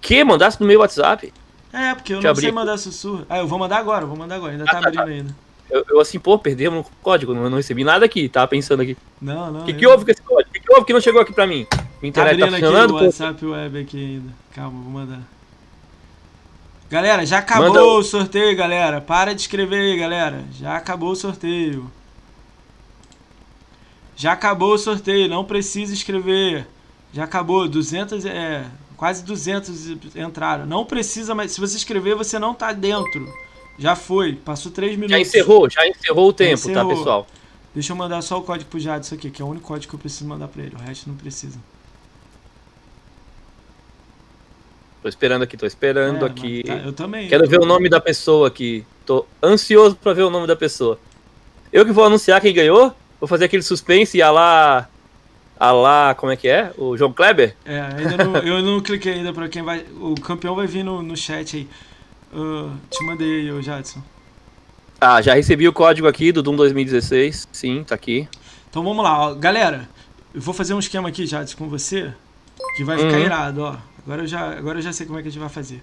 Que? 0.01 0.25
Mandasse 0.25 0.59
no 0.59 0.67
meu 0.67 0.81
WhatsApp? 0.81 1.31
É, 1.75 1.95
porque 1.95 2.15
eu 2.15 2.21
Deixa 2.21 2.29
não 2.29 2.35
sei 2.37 2.49
abrir. 2.49 2.53
mandar 2.59 2.79
sussurro. 2.79 3.27
Ah, 3.29 3.37
eu 3.37 3.47
vou 3.47 3.59
mandar 3.59 3.77
agora, 3.77 4.05
eu 4.05 4.09
vou 4.09 4.17
mandar 4.17 4.37
agora. 4.37 4.53
Ainda 4.53 4.65
Ah, 4.65 4.67
tá 4.73 4.81
tá, 4.81 4.89
abrindo 4.89 5.09
ainda. 5.11 5.37
Eu, 5.71 5.85
eu 5.91 6.01
assim, 6.01 6.19
pô, 6.19 6.39
perdemos 6.39 6.87
o 6.87 6.91
código, 7.03 7.35
não, 7.35 7.49
não 7.51 7.57
recebi 7.59 7.85
nada 7.85 8.05
aqui, 8.05 8.29
tava 8.29 8.49
pensando 8.49 8.81
aqui. 8.83 8.97
Não, 9.21 9.53
não. 9.53 9.61
O 9.61 9.65
que, 9.65 9.73
eu- 9.73 9.77
que 9.77 9.87
houve 9.87 10.05
com 10.05 10.11
esse 10.11 10.23
código? 10.23 10.49
O 10.49 10.53
que, 10.53 10.61
que 10.61 10.73
houve 10.73 10.87
que 10.87 10.93
não 10.93 11.01
chegou 11.01 11.21
aqui 11.21 11.33
pra 11.33 11.47
mim? 11.47 11.65
Tá 11.71 12.07
internet 12.07 12.15
tá 12.15 12.21
abrindo 12.21 12.45
aqui 12.55 12.65
funcionando, 12.65 12.91
o? 12.93 13.05
WhatsApp 13.05 13.45
web 13.47 13.79
aqui 13.81 13.97
ainda. 13.99 14.33
Calma, 14.55 14.81
vou 14.83 14.93
mandar. 14.93 15.21
Galera, 16.91 17.27
já 17.27 17.39
acabou 17.39 17.67
Manda 17.69 17.85
o- 17.85 17.99
o 17.99 18.03
sorteio, 18.03 18.57
galera. 18.57 19.01
Para 19.01 19.35
de 19.35 19.43
escrever 19.43 19.79
aí, 19.93 19.99
galera. 19.99 20.43
Já 20.59 20.77
acabou 20.77 21.11
o 21.11 21.17
sorteio. 21.17 21.91
Já 24.17 24.33
acabou 24.33 24.73
o 24.75 24.79
sorteio, 24.79 25.29
não 25.29 25.45
precisa 25.45 25.93
escrever. 25.93 26.67
Já 27.13 27.25
acabou, 27.25 27.69
200, 27.69 28.25
é, 28.27 28.65
quase 28.97 29.23
200 29.25 29.87
entraram. 30.17 30.67
Não 30.67 30.85
precisa 30.85 31.35
mais, 31.35 31.53
se 31.53 31.61
você 31.61 31.77
escrever, 31.77 32.15
você 32.17 32.39
não 32.39 32.53
tá 32.55 32.73
dentro. 32.73 33.29
Já 33.79 33.95
foi, 33.95 34.35
passou 34.35 34.73
3 34.73 34.93
minutos. 34.93 35.11
Já 35.13 35.21
encerrou, 35.21 35.71
já 35.71 35.87
encerrou 35.87 36.29
o 36.29 36.33
tempo, 36.33 36.63
tá, 36.65 36.71
encerrou. 36.71 36.97
pessoal? 36.97 37.27
Deixa 37.75 37.93
eu 37.93 37.97
mandar 37.97 38.21
só 38.23 38.39
o 38.39 38.43
código 38.43 38.69
pro 38.69 38.81
Jadson 38.81 39.15
aqui, 39.15 39.31
que 39.31 39.41
é 39.41 39.45
o 39.45 39.49
único 39.49 39.67
código 39.69 39.89
que 39.91 39.95
eu 39.95 40.01
preciso 40.01 40.27
mandar 40.27 40.49
pra 40.49 40.63
ele. 40.63 40.75
O 40.75 40.79
resto 40.79 41.09
não 41.09 41.15
precisa. 41.17 41.59
Tô 45.03 45.09
esperando 45.09 45.43
aqui, 45.43 45.57
tô 45.57 45.67
esperando 45.67 46.25
É, 46.27 46.29
aqui. 46.29 46.63
tá- 46.65 46.75
eu 46.75 46.93
também. 46.93 47.29
Quero 47.29 47.45
eu 47.45 47.49
ver 47.49 47.59
tô- 47.59 47.65
o 47.65 47.69
nome 47.69 47.89
da 47.89 48.01
pessoa 48.01 48.49
aqui. 48.49 48.85
Tô 49.07 49.25
ansioso 49.43 49.95
pra 49.95 50.13
ver 50.13 50.23
o 50.23 50.31
nome 50.31 50.47
da 50.47 50.57
pessoa. 50.57 50.99
Eu 51.73 51.85
que 51.87 51.93
vou 51.93 52.05
anunciar 52.05 52.41
quem 52.41 52.53
ganhou. 52.53 52.93
Vou 53.21 53.29
fazer 53.29 53.45
aquele 53.45 53.63
suspense 53.63 54.21
a 54.21 54.31
lá. 54.31 54.89
A 55.61 55.73
lá, 55.73 56.15
como 56.15 56.31
é 56.31 56.37
que 56.37 56.47
é? 56.49 56.73
O 56.79 56.97
João 56.97 57.13
Kleber? 57.13 57.57
É, 57.65 57.81
ainda 57.81 58.25
não, 58.25 58.37
eu 58.39 58.63
não 58.63 58.81
cliquei 58.81 59.15
ainda 59.15 59.33
pra 59.33 59.49
quem 59.49 59.63
vai. 59.63 59.85
O 60.01 60.15
campeão 60.21 60.55
vai 60.55 60.67
vir 60.69 60.85
no, 60.85 61.03
no 61.03 61.17
chat 61.17 61.57
aí. 61.57 61.69
Ah, 62.33 62.71
te 62.91 63.05
mandei 63.05 63.41
aí, 63.41 63.53
ô 63.53 63.61
Jadson. 63.63 64.03
Ah, 65.01 65.21
já 65.23 65.35
recebi 65.35 65.67
o 65.69 65.73
código 65.73 66.09
aqui 66.09 66.33
do 66.33 66.43
Doom 66.43 66.57
2016. 66.57 67.49
Sim, 67.53 67.85
tá 67.85 67.95
aqui. 67.95 68.29
Então 68.69 68.83
vamos 68.83 69.03
lá, 69.05 69.29
ó. 69.31 69.35
Galera, 69.35 69.89
eu 70.35 70.41
vou 70.41 70.53
fazer 70.53 70.75
um 70.75 70.79
esquema 70.79 71.09
aqui, 71.09 71.27
Jadson, 71.27 71.57
com 71.57 71.69
você. 71.69 72.13
Que 72.77 72.85
vai 72.85 72.99
ficar 72.99 73.17
Uhum. 73.17 73.25
irado, 73.25 73.63
ó. 73.63 73.77
Agora 74.05 74.23
eu, 74.23 74.27
já, 74.27 74.51
agora 74.59 74.79
eu 74.79 74.83
já 74.83 74.93
sei 74.93 75.07
como 75.07 75.19
é 75.19 75.23
que 75.23 75.29
a 75.29 75.31
gente 75.31 75.41
vai 75.41 75.49
fazer. 75.49 75.83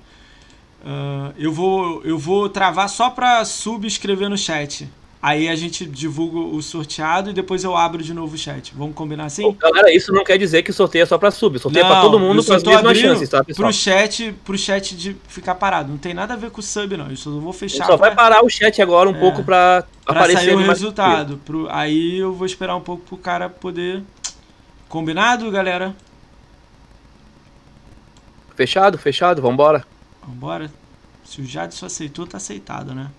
Ah, 0.85 1.31
eu, 1.37 1.51
vou, 1.51 2.01
eu 2.03 2.17
vou 2.17 2.49
travar 2.49 2.89
só 2.89 3.09
pra 3.09 3.43
subscrever 3.45 4.29
no 4.29 4.37
chat. 4.37 4.87
Aí 5.25 5.49
a 5.49 5.55
gente 5.55 5.87
divulga 5.87 6.37
o 6.37 6.61
sorteado 6.61 7.31
e 7.31 7.33
depois 7.33 7.63
eu 7.63 7.75
abro 7.75 8.03
de 8.03 8.13
novo 8.13 8.35
o 8.35 8.37
chat. 8.37 8.71
Vamos 8.75 8.93
combinar 8.93 9.25
assim? 9.25 9.51
Galera, 9.59 9.91
isso 9.91 10.13
não 10.13 10.23
quer 10.23 10.37
dizer 10.37 10.61
que 10.61 10.71
sorteio 10.71 11.01
é 11.01 11.05
só 11.07 11.17
pra 11.17 11.31
sub. 11.31 11.57
Sorteio 11.57 11.83
é 11.83 11.87
pra 11.87 11.99
todo 11.99 12.19
mundo 12.19 12.45
com 12.45 12.53
as 12.53 12.61
mesmas 12.61 12.95
chances, 12.95 13.27
tá, 13.27 13.43
pessoal? 13.43 13.67
Pro 13.67 13.75
chat, 13.75 14.35
pro 14.45 14.55
chat 14.55 14.95
de 14.95 15.17
ficar 15.27 15.55
parado. 15.55 15.89
Não 15.89 15.97
tem 15.97 16.13
nada 16.13 16.35
a 16.35 16.37
ver 16.37 16.51
com 16.51 16.59
o 16.59 16.63
sub, 16.63 16.95
não. 16.95 17.07
Eu 17.09 17.41
vou 17.41 17.51
fechar. 17.51 17.87
Só 17.87 17.97
pra... 17.97 18.09
vai 18.09 18.15
parar 18.15 18.45
o 18.45 18.49
chat 18.51 18.79
agora 18.83 19.09
um 19.09 19.15
é, 19.15 19.19
pouco 19.19 19.43
pra, 19.43 19.83
pra 20.05 20.15
aparecer 20.15 20.45
sair 20.45 20.53
o 20.53 20.59
resultado. 20.59 21.41
Pro... 21.43 21.67
Aí 21.71 22.19
eu 22.19 22.31
vou 22.31 22.45
esperar 22.45 22.75
um 22.75 22.81
pouco 22.81 23.03
pro 23.03 23.17
cara 23.17 23.49
poder. 23.49 24.03
Combinado, 24.87 25.49
galera? 25.49 25.95
Fechado, 28.55 28.99
fechado, 28.99 29.41
vambora. 29.41 29.83
Vambora. 30.23 30.71
Se 31.23 31.41
o 31.41 31.43
Jadson 31.43 31.87
aceitou, 31.87 32.27
tá 32.27 32.37
aceitado, 32.37 32.93
né? 32.93 33.09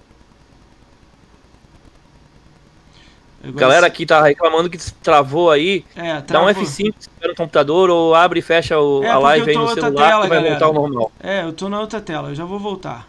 Galera 3.55 3.87
aqui 3.87 4.07
tá 4.07 4.23
reclamando 4.23 4.69
que 4.71 4.79
travou 5.03 5.51
aí. 5.51 5.85
É, 5.95 6.21
Dá 6.21 6.43
um 6.43 6.47
F5 6.47 6.95
no 7.23 7.35
computador 7.35 7.91
ou 7.91 8.15
abre 8.15 8.41
e 8.41 8.43
fecha 8.43 8.79
o, 8.79 9.03
é, 9.03 9.09
a 9.09 9.19
live 9.19 9.51
aí 9.51 9.57
no 9.57 9.69
celular 9.69 10.09
tela, 10.09 10.23
que 10.23 10.29
vai 10.29 10.39
galera. 10.39 10.51
voltar 10.51 10.67
ao 10.67 10.73
normal. 10.75 11.13
É, 11.21 11.43
eu 11.45 11.53
tô 11.53 11.69
na 11.69 11.81
outra 11.81 12.01
tela, 12.01 12.31
eu 12.31 12.35
já 12.35 12.45
vou 12.45 12.59
voltar. 12.59 13.09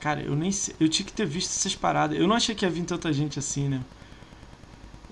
Cara, 0.00 0.22
eu 0.22 0.34
nem 0.34 0.50
sei, 0.50 0.74
eu 0.80 0.88
tinha 0.88 1.04
que 1.04 1.12
ter 1.12 1.26
visto 1.26 1.50
essas 1.50 1.74
paradas. 1.74 2.18
Eu 2.18 2.26
não 2.26 2.34
achei 2.34 2.54
que 2.54 2.64
ia 2.64 2.70
vir 2.70 2.84
tanta 2.84 3.12
gente 3.12 3.38
assim, 3.38 3.68
né? 3.68 3.80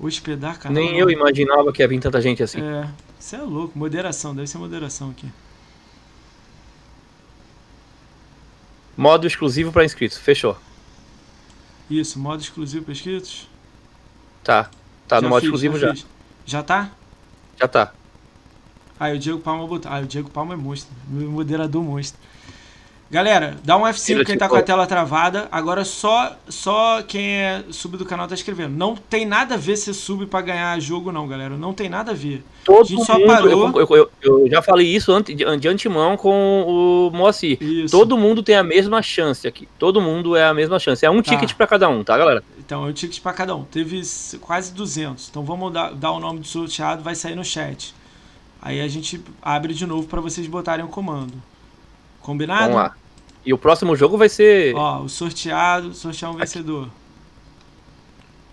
Hospedar, 0.00 0.58
cara. 0.58 0.74
Nem 0.74 0.98
eu 0.98 1.10
imaginava 1.10 1.72
que 1.72 1.82
ia 1.82 1.88
vir 1.88 2.00
tanta 2.00 2.20
gente 2.22 2.42
assim. 2.42 2.60
É, 2.62 2.88
você 3.18 3.36
é 3.36 3.40
louco, 3.40 3.78
moderação, 3.78 4.34
deve 4.34 4.46
ser 4.46 4.58
moderação 4.58 5.10
aqui. 5.10 5.28
Modo 8.96 9.26
exclusivo 9.26 9.70
para 9.70 9.84
inscritos, 9.84 10.18
fechou. 10.18 10.56
Isso, 11.90 12.18
modo 12.18 12.42
exclusivo 12.42 12.84
para 12.84 12.92
inscritos? 12.92 13.48
Tá. 14.44 14.70
Tá 15.06 15.16
já 15.16 15.22
no 15.22 15.28
modo 15.28 15.40
fiz, 15.40 15.48
exclusivo 15.48 15.78
já. 15.78 15.94
Já. 15.94 16.04
já 16.44 16.62
tá? 16.62 16.90
Já 17.58 17.68
tá. 17.68 17.92
Ah, 19.00 19.10
o 19.10 19.18
Diego 19.18 19.40
Palma 19.40 19.66
botou. 19.66 19.90
Ah, 19.90 20.00
o 20.00 20.06
Diego 20.06 20.30
Palma 20.30 20.54
é 20.54 20.56
monstro. 20.56 20.94
Meu 21.08 21.30
moderador 21.30 21.82
monstro. 21.82 22.20
Galera, 23.10 23.56
dá 23.64 23.74
um 23.74 23.84
F5 23.84 24.22
quem 24.26 24.36
tá 24.36 24.50
com 24.50 24.56
a 24.56 24.62
tela 24.62 24.86
travada. 24.86 25.48
Agora 25.50 25.82
só 25.82 26.36
só 26.46 27.02
quem 27.02 27.38
é 27.38 27.64
sub 27.70 27.96
do 27.96 28.04
canal 28.04 28.28
tá 28.28 28.34
escrevendo. 28.34 28.76
Não 28.76 28.94
tem 28.94 29.24
nada 29.24 29.54
a 29.54 29.58
ver 29.58 29.78
ser 29.78 29.94
sub 29.94 30.26
para 30.26 30.42
ganhar 30.42 30.78
jogo, 30.78 31.10
não, 31.10 31.26
galera. 31.26 31.56
Não 31.56 31.72
tem 31.72 31.88
nada 31.88 32.10
a 32.10 32.14
ver. 32.14 32.44
Todo 32.66 32.82
a 32.82 32.84
gente 32.84 33.04
só 33.06 33.18
parou. 33.24 33.80
Eu, 33.80 33.96
eu, 33.96 34.10
eu, 34.20 34.50
já 34.50 34.60
falei 34.60 34.86
isso 34.86 35.10
de 35.22 35.68
antemão 35.68 36.18
com 36.18 36.64
o 36.66 37.16
Moacir. 37.16 37.56
Isso. 37.62 37.96
Todo 37.96 38.18
mundo 38.18 38.42
tem 38.42 38.56
a 38.56 38.62
mesma 38.62 39.00
chance 39.00 39.48
aqui. 39.48 39.66
Todo 39.78 40.02
mundo 40.02 40.36
é 40.36 40.44
a 40.44 40.52
mesma 40.52 40.78
chance. 40.78 41.04
É 41.06 41.10
um 41.10 41.22
tá. 41.22 41.30
ticket 41.30 41.54
para 41.54 41.66
cada 41.66 41.88
um, 41.88 42.04
tá, 42.04 42.16
galera? 42.18 42.44
Então, 42.58 42.86
é 42.86 42.90
um 42.90 42.92
ticket 42.92 43.22
para 43.22 43.32
cada 43.32 43.56
um. 43.56 43.64
Teve 43.64 44.02
quase 44.42 44.74
200. 44.74 45.30
Então 45.30 45.42
vamos 45.42 45.72
dar, 45.72 45.94
dar 45.94 46.12
o 46.12 46.20
nome 46.20 46.40
do 46.40 46.46
sorteado, 46.46 47.02
vai 47.02 47.14
sair 47.14 47.34
no 47.34 47.44
chat. 47.44 47.94
Aí 48.60 48.82
a 48.82 48.88
gente 48.88 49.18
abre 49.40 49.72
de 49.72 49.86
novo 49.86 50.06
para 50.06 50.20
vocês 50.20 50.46
botarem 50.46 50.84
o 50.84 50.88
comando. 50.88 51.32
Combinado? 52.20 52.72
Vamos 52.72 52.76
lá. 52.76 52.94
E 53.44 53.52
o 53.52 53.58
próximo 53.58 53.96
jogo 53.96 54.18
vai 54.18 54.28
ser. 54.28 54.74
Ó, 54.74 55.02
o 55.02 55.08
sorteado, 55.08 55.94
sortear 55.94 56.30
um 56.30 56.34
Aqui. 56.34 56.42
vencedor. 56.42 56.88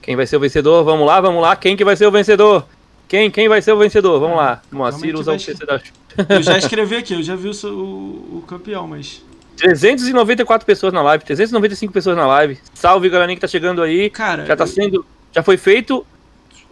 Quem 0.02 0.16
vai 0.16 0.28
ser 0.28 0.38
o 0.38 0.40
vencedor? 0.40 0.84
Vamos 0.84 1.06
lá, 1.06 1.20
vamos 1.20 1.42
lá. 1.42 1.56
Quem 1.56 1.76
que 1.76 1.84
vai 1.84 1.96
ser 1.96 2.06
o 2.06 2.12
vencedor? 2.12 2.66
Quem? 3.08 3.30
Quem 3.30 3.50
vai 3.50 3.62
ser 3.62 3.72
o 3.72 3.78
vencedor? 3.78 4.20
Vamos 4.20 4.38
lá. 4.38 4.62
Moacir 4.72 5.16
usa 5.16 5.32
o 5.32 5.36
PC 5.36 5.66
da. 5.66 5.82
Eu 6.30 6.42
já 6.42 6.58
escrevi 6.60 6.96
aqui, 6.96 7.14
eu 7.14 7.24
já 7.24 7.36
vi 7.36 7.50
o, 7.50 7.68
o, 7.68 8.38
o 8.38 8.44
campeão, 8.48 8.88
mas. 8.88 9.24
394 9.58 10.66
pessoas 10.66 10.94
na 10.94 11.02
live, 11.02 11.24
395 11.24 11.94
pessoas 11.94 12.18
na 12.18 12.28
live. 12.28 12.60
Salve, 12.74 13.10
galerinha 13.10 13.36
que 13.36 13.42
tá 13.42 13.48
chegando 13.48 13.82
aí. 13.82 14.10
Cara, 14.10 14.46
já 14.46 14.56
tá 14.56 14.68
sendo. 14.68 15.06
Já 15.34 15.44
foi 15.44 15.58
feito 15.58 16.06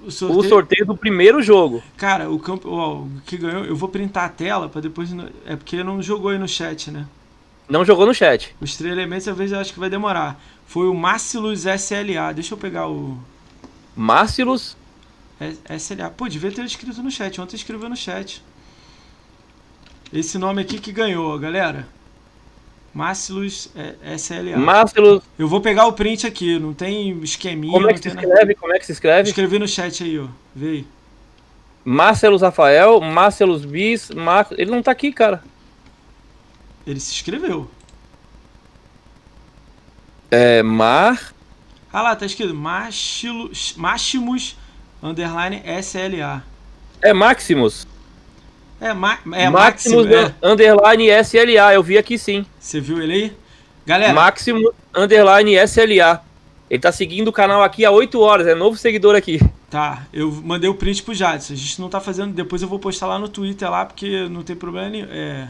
o 0.06 0.12
sorteio, 0.12 0.40
o 0.40 0.44
sorteio 0.44 0.86
do 0.86 0.98
primeiro 0.98 1.42
jogo. 1.42 1.82
Cara, 1.98 2.30
o 2.30 2.38
campo, 2.40 2.70
ó, 2.70 3.00
o 3.00 3.22
que 3.26 3.38
ganhou, 3.38 3.66
eu 3.66 3.76
vou 3.76 3.90
printar 3.90 4.26
a 4.26 4.30
tela 4.30 4.70
para 4.70 4.82
depois. 4.82 5.10
É 5.46 5.56
porque 5.56 5.84
não 5.84 6.02
jogou 6.02 6.32
aí 6.32 6.38
no 6.38 6.48
chat, 6.48 6.92
né? 6.92 7.08
Não 7.70 7.86
jogou 7.86 8.06
no 8.06 8.14
chat. 8.14 8.56
Os 8.60 8.76
três 8.76 8.92
elementos 8.92 9.28
às 9.28 9.38
vezes 9.38 9.54
eu 9.54 9.60
acho 9.60 9.74
que 9.74 9.80
vai 9.80 9.90
demorar. 9.90 10.42
Foi 10.68 10.88
o 10.88 10.94
Marcilus 10.94 11.66
SLA. 11.66 12.34
Deixa 12.34 12.54
eu 12.54 12.58
pegar 12.58 12.88
o. 12.90 13.18
Marcilus? 13.96 14.76
SLA. 15.70 16.10
Pô, 16.10 16.28
devia 16.28 16.52
ter 16.52 16.66
escrito 16.66 17.02
no 17.02 17.12
chat. 17.12 17.40
Ontem 17.40 17.56
escreveu 17.56 17.90
no 17.90 17.96
chat. 17.96 18.44
Esse 20.12 20.38
nome 20.38 20.62
aqui 20.62 20.80
que 20.80 20.92
ganhou, 20.92 21.38
galera. 21.40 21.88
Marcilus 22.94 23.70
é, 23.76 24.16
SLA. 24.16 24.58
Marcilus. 24.58 25.24
Eu 25.38 25.48
vou 25.48 25.60
pegar 25.60 25.88
o 25.88 25.94
print 25.94 26.28
aqui, 26.28 26.60
não 26.60 26.74
tem 26.74 27.20
esqueminha. 27.24 27.74
Como 27.74 27.90
é 27.90 27.94
que 27.94 28.00
se 28.00 28.08
escreve? 28.10 28.34
Nada. 28.34 28.56
Como 28.56 28.74
é 28.74 28.80
que 28.80 28.86
se 28.86 28.92
escreve? 28.92 29.30
Escrevi 29.30 29.60
no 29.60 29.68
chat 29.68 30.04
aí, 30.04 30.20
ó. 30.20 30.28
Vê 30.56 30.68
aí. 30.68 30.88
Marcelus 31.84 32.42
Rafael, 32.42 33.02
Marcelus 33.02 33.66
Bis, 33.66 34.10
Mar... 34.12 34.48
ele 34.52 34.72
não 34.72 34.82
tá 34.82 34.92
aqui, 34.92 35.12
cara. 35.12 35.44
Ele 36.86 37.00
se 37.00 37.12
inscreveu. 37.12 37.70
É, 40.30 40.64
Mar... 40.64 41.34
Ah 41.92 42.02
lá, 42.02 42.16
tá 42.16 42.26
escrito 42.26 42.56
Maximus, 42.56 43.76
Maximus 43.78 44.56
underline 45.02 45.62
SLA. 45.82 46.44
É 47.04 47.14
Maximus. 47.14 47.86
É, 48.84 48.94
ma 48.94 49.18
é 49.32 49.50
Maximus, 49.50 50.06
Maximus 50.06 50.08
é. 50.12 50.36
underline 50.44 51.08
SLA, 51.24 51.74
eu 51.74 51.82
vi 51.82 51.98
aqui 51.98 52.18
sim. 52.18 52.46
Você 52.60 52.82
viu 52.82 53.02
ele 53.02 53.14
aí? 53.14 53.34
Galera. 53.86 54.14
Maximus 54.14 54.74
underline 54.94 55.56
SLA. 55.66 56.22
Ele 56.70 56.82
tá 56.82 56.92
seguindo 56.92 57.30
o 57.30 57.32
canal 57.32 57.64
aqui 57.64 57.86
há 57.86 57.92
8 57.92 58.20
horas, 58.20 58.46
é 58.46 58.54
novo 58.54 58.76
seguidor 58.76 59.16
aqui. 59.16 59.40
Tá, 59.70 60.06
eu 60.12 60.30
mandei 60.30 60.70
o 60.70 60.76
print 60.76 61.02
pro 61.02 61.14
Jadson. 61.14 61.54
A 61.54 61.56
gente 61.56 61.80
não 61.80 61.88
tá 61.88 62.02
fazendo. 62.02 62.34
Depois 62.34 62.62
eu 62.62 62.68
vou 62.68 62.78
postar 62.78 63.08
lá 63.08 63.18
no 63.18 63.30
Twitter 63.30 63.72
lá, 63.72 63.86
porque 63.86 64.28
não 64.28 64.44
tem 64.44 64.56
problema 64.56 64.90
nenhum. 64.90 65.08
É. 65.10 65.48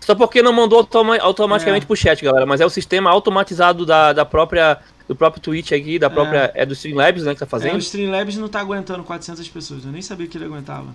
Só 0.00 0.16
porque 0.16 0.42
não 0.42 0.52
mandou 0.52 0.80
automa 0.80 1.16
automaticamente 1.18 1.84
é. 1.84 1.86
pro 1.86 1.96
chat, 1.96 2.24
galera. 2.24 2.44
Mas 2.44 2.60
é 2.60 2.66
o 2.66 2.70
sistema 2.70 3.08
automatizado 3.08 3.86
da, 3.86 4.12
da 4.12 4.24
própria 4.24 4.80
do 5.06 5.14
próprio 5.14 5.40
Twitch 5.40 5.70
aqui, 5.70 5.96
da 5.96 6.10
própria. 6.10 6.50
É, 6.54 6.62
é 6.62 6.66
do 6.66 6.72
Streamlabs, 6.72 7.22
né, 7.22 7.34
que 7.34 7.40
tá 7.40 7.46
fazendo? 7.46 7.74
É, 7.74 7.76
o 7.76 7.78
Streamlabs 7.78 8.36
não 8.36 8.48
tá 8.48 8.58
aguentando 8.58 9.04
400 9.04 9.48
pessoas. 9.48 9.84
Eu 9.84 9.92
nem 9.92 10.02
sabia 10.02 10.26
que 10.26 10.36
ele 10.36 10.46
aguentava. 10.46 10.88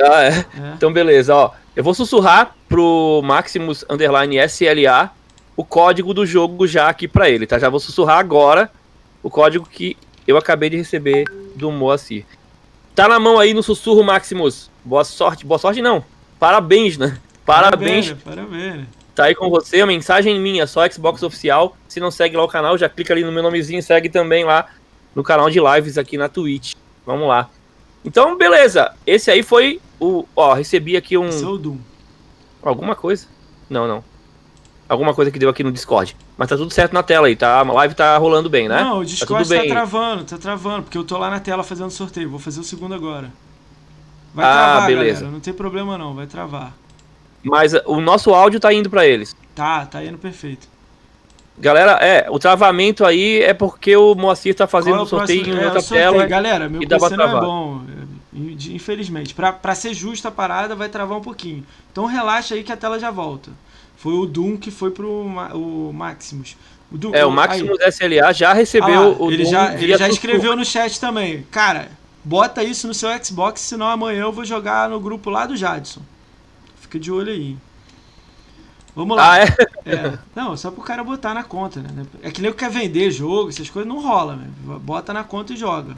Ah, 0.00 0.22
é? 0.22 0.28
é. 0.28 0.44
Então, 0.76 0.92
beleza, 0.92 1.34
ó. 1.34 1.52
Eu 1.74 1.84
vou 1.84 1.94
sussurrar 1.94 2.54
pro 2.68 3.20
Maximus 3.22 3.84
Underline 3.88 4.38
SLA 4.38 5.10
o 5.56 5.64
código 5.64 6.14
do 6.14 6.24
jogo 6.24 6.66
já 6.66 6.88
aqui 6.88 7.06
pra 7.06 7.28
ele, 7.28 7.46
tá? 7.46 7.58
Já 7.58 7.68
vou 7.68 7.80
sussurrar 7.80 8.18
agora 8.18 8.70
o 9.22 9.30
código 9.30 9.68
que 9.68 9.96
eu 10.26 10.36
acabei 10.36 10.70
de 10.70 10.76
receber 10.76 11.24
do 11.54 11.70
Moacir. 11.70 12.24
Tá 12.94 13.06
na 13.06 13.18
mão 13.18 13.38
aí 13.38 13.54
no 13.54 13.62
sussurro, 13.62 14.02
Maximus. 14.02 14.70
Boa 14.84 15.04
sorte. 15.04 15.44
Boa 15.44 15.58
sorte, 15.58 15.82
não. 15.82 16.04
Parabéns, 16.38 16.96
né? 16.96 17.18
Parabéns. 17.44 18.12
Parabéns. 18.24 18.86
Tá 19.14 19.24
aí 19.24 19.34
com 19.34 19.50
você, 19.50 19.80
a 19.80 19.86
mensagem 19.86 20.40
minha, 20.40 20.66
só 20.66 20.88
Xbox 20.88 21.22
Oficial. 21.22 21.76
Se 21.88 22.00
não 22.00 22.10
segue 22.10 22.36
lá 22.36 22.44
o 22.44 22.48
canal, 22.48 22.78
já 22.78 22.88
clica 22.88 23.12
ali 23.12 23.22
no 23.22 23.32
meu 23.32 23.42
nomezinho 23.42 23.78
e 23.78 23.82
segue 23.82 24.08
também 24.08 24.44
lá 24.44 24.66
no 25.14 25.22
canal 25.22 25.50
de 25.50 25.60
lives 25.60 25.98
aqui 25.98 26.16
na 26.16 26.28
Twitch. 26.28 26.74
Vamos 27.04 27.28
lá. 27.28 27.50
Então, 28.04 28.38
beleza. 28.38 28.94
Esse 29.06 29.30
aí 29.30 29.42
foi 29.42 29.80
o. 30.00 30.24
Ó, 30.34 30.54
recebi 30.54 30.96
aqui 30.96 31.16
um. 31.16 31.28
Esse 31.28 31.44
é 31.44 31.46
o 31.46 31.58
Doom. 31.58 31.76
Alguma 32.62 32.96
coisa? 32.96 33.26
Não, 33.68 33.86
não. 33.86 34.02
Alguma 34.88 35.14
coisa 35.14 35.30
que 35.30 35.38
deu 35.38 35.48
aqui 35.48 35.62
no 35.62 35.70
Discord. 35.70 36.16
Mas 36.36 36.48
tá 36.48 36.56
tudo 36.56 36.72
certo 36.72 36.92
na 36.92 37.02
tela 37.02 37.28
aí, 37.28 37.36
tá? 37.36 37.60
A 37.60 37.62
live 37.62 37.94
tá 37.94 38.16
rolando 38.16 38.50
bem, 38.50 38.68
né? 38.68 38.82
Não, 38.82 38.96
o 38.96 39.00
tá 39.00 39.04
Discord 39.04 39.48
tá, 39.48 39.56
tá 39.56 39.66
travando, 39.66 40.24
tá 40.24 40.38
travando, 40.38 40.82
porque 40.82 40.98
eu 40.98 41.04
tô 41.04 41.16
lá 41.16 41.30
na 41.30 41.38
tela 41.38 41.62
fazendo 41.62 41.90
sorteio. 41.90 42.28
Vou 42.28 42.40
fazer 42.40 42.58
o 42.58 42.64
segundo 42.64 42.94
agora. 42.94 43.30
Vai 44.34 44.44
ah, 44.44 44.48
travar, 44.48 44.86
beleza. 44.86 45.20
galera. 45.20 45.32
Não 45.32 45.40
tem 45.40 45.54
problema 45.54 45.96
não, 45.96 46.14
vai 46.14 46.26
travar. 46.26 46.72
Mas 47.42 47.72
o 47.86 48.00
nosso 48.00 48.34
áudio 48.34 48.58
tá 48.58 48.72
indo 48.72 48.90
para 48.90 49.06
eles. 49.06 49.36
Tá, 49.54 49.86
tá 49.86 50.04
indo 50.04 50.18
perfeito. 50.18 50.68
Galera, 51.58 51.92
é, 52.00 52.26
o 52.30 52.38
travamento 52.38 53.04
aí 53.04 53.42
é 53.42 53.52
porque 53.52 53.94
o 53.96 54.14
Moacir 54.14 54.54
tá 54.54 54.66
fazendo 54.66 55.02
o 55.02 55.06
sorteio 55.06 55.46
em 55.46 55.60
é, 55.60 55.66
outra 55.66 55.82
tela. 55.82 56.26
Galera, 56.26 56.68
meu 56.68 56.80
PC 56.80 57.16
não 57.16 57.24
é 57.24 57.40
bom, 57.40 57.82
infelizmente. 58.70 59.34
Pra, 59.34 59.52
pra 59.52 59.74
ser 59.74 59.94
justa 59.94 60.28
a 60.28 60.32
parada, 60.32 60.74
vai 60.74 60.88
travar 60.88 61.18
um 61.18 61.22
pouquinho. 61.22 61.64
Então 61.90 62.06
relaxa 62.06 62.54
aí 62.54 62.62
que 62.62 62.72
a 62.72 62.76
tela 62.76 62.98
já 62.98 63.10
volta. 63.10 63.50
Foi 63.96 64.14
o 64.14 64.26
Doom 64.26 64.56
que 64.56 64.70
foi 64.70 64.90
pro 64.90 65.08
o 65.08 65.92
Maximus. 65.92 66.56
O 66.90 66.98
Doom, 66.98 67.14
é, 67.14 67.24
o 67.24 67.30
Maximus 67.30 67.78
aí. 67.80 67.88
SLA 67.90 68.32
já 68.32 68.52
recebeu 68.52 69.12
ah, 69.12 69.22
o 69.22 69.30
ele 69.30 69.44
Doom 69.44 69.50
Já, 69.50 69.74
ele 69.74 69.96
já 69.96 70.08
escreveu 70.08 70.56
no 70.56 70.64
chat 70.64 70.98
também. 70.98 71.46
Cara, 71.50 71.90
bota 72.24 72.62
isso 72.62 72.86
no 72.86 72.94
seu 72.94 73.10
Xbox, 73.22 73.60
senão 73.60 73.86
amanhã 73.86 74.22
eu 74.22 74.32
vou 74.32 74.44
jogar 74.44 74.88
no 74.88 74.98
grupo 74.98 75.30
lá 75.30 75.46
do 75.46 75.56
Jadson. 75.56 76.00
Fica 76.80 76.98
de 76.98 77.12
olho 77.12 77.30
aí. 77.30 77.56
Vamos 78.94 79.16
lá. 79.16 79.34
Ah, 79.34 79.38
é? 79.38 79.44
é? 79.86 80.18
Não, 80.34 80.56
só 80.56 80.70
pro 80.70 80.82
cara 80.82 81.04
botar 81.04 81.32
na 81.32 81.44
conta, 81.44 81.80
né? 81.80 82.04
É 82.22 82.30
que 82.30 82.42
nem 82.42 82.50
o 82.50 82.54
quer 82.54 82.70
vender 82.70 83.10
jogo, 83.10 83.50
essas 83.50 83.70
coisas 83.70 83.88
não 83.88 84.02
rola, 84.02 84.36
né? 84.36 84.46
Bota 84.80 85.12
na 85.12 85.22
conta 85.22 85.52
e 85.52 85.56
joga. 85.56 85.94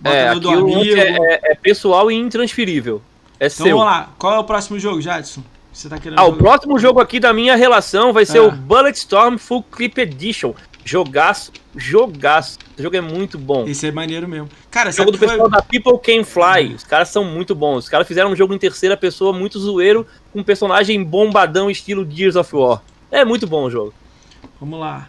Bota 0.00 0.16
é, 0.16 0.28
aqui 0.28 0.48
amigo. 0.48 0.96
É, 0.96 1.40
é, 1.52 1.54
pessoal 1.54 2.10
e 2.10 2.14
intransferível. 2.14 3.02
É 3.38 3.46
então 3.46 3.66
seu. 3.66 3.76
vamos 3.76 3.92
lá. 3.92 4.10
Qual 4.18 4.34
é 4.34 4.38
o 4.38 4.44
próximo 4.44 4.78
jogo, 4.78 5.00
Jadson? 5.00 5.42
Você 5.72 5.88
tá 5.88 5.98
querendo 5.98 6.18
ah, 6.18 6.24
jogar? 6.24 6.34
o 6.34 6.38
próximo 6.38 6.78
jogo 6.78 7.00
aqui 7.00 7.20
da 7.20 7.32
minha 7.32 7.54
relação 7.54 8.12
vai 8.12 8.26
ser 8.26 8.38
ah. 8.38 8.44
o 8.44 8.50
Bulletstorm 8.50 9.36
Full 9.36 9.62
Clip 9.64 10.00
Edition. 10.00 10.54
Jogaço, 10.84 11.52
jogaço. 11.76 12.58
Esse 12.72 12.82
jogo 12.82 12.96
é 12.96 13.00
muito 13.00 13.38
bom. 13.38 13.66
Esse 13.66 13.86
é 13.86 13.92
maneiro 13.92 14.26
mesmo. 14.26 14.48
Cara, 14.70 14.88
O 14.88 14.92
jogo 14.92 15.10
do 15.10 15.18
pessoal 15.18 15.48
foi... 15.48 15.50
da 15.50 15.62
People 15.62 15.98
Can 15.98 16.24
Fly. 16.24 16.74
Os 16.74 16.84
caras 16.84 17.10
são 17.10 17.22
muito 17.22 17.54
bons. 17.54 17.84
Os 17.84 17.88
caras 17.88 18.08
fizeram 18.08 18.32
um 18.32 18.36
jogo 18.36 18.54
em 18.54 18.58
terceira 18.58 18.96
pessoa 18.96 19.32
muito 19.32 19.58
zoeiro, 19.60 20.06
com 20.32 20.40
um 20.40 20.44
personagem 20.44 21.02
bombadão 21.04 21.70
estilo 21.70 22.06
Gears 22.10 22.34
of 22.34 22.56
War. 22.56 22.82
É 23.10 23.24
muito 23.24 23.46
bom 23.46 23.64
o 23.64 23.70
jogo. 23.70 23.94
Vamos 24.58 24.80
lá. 24.80 25.08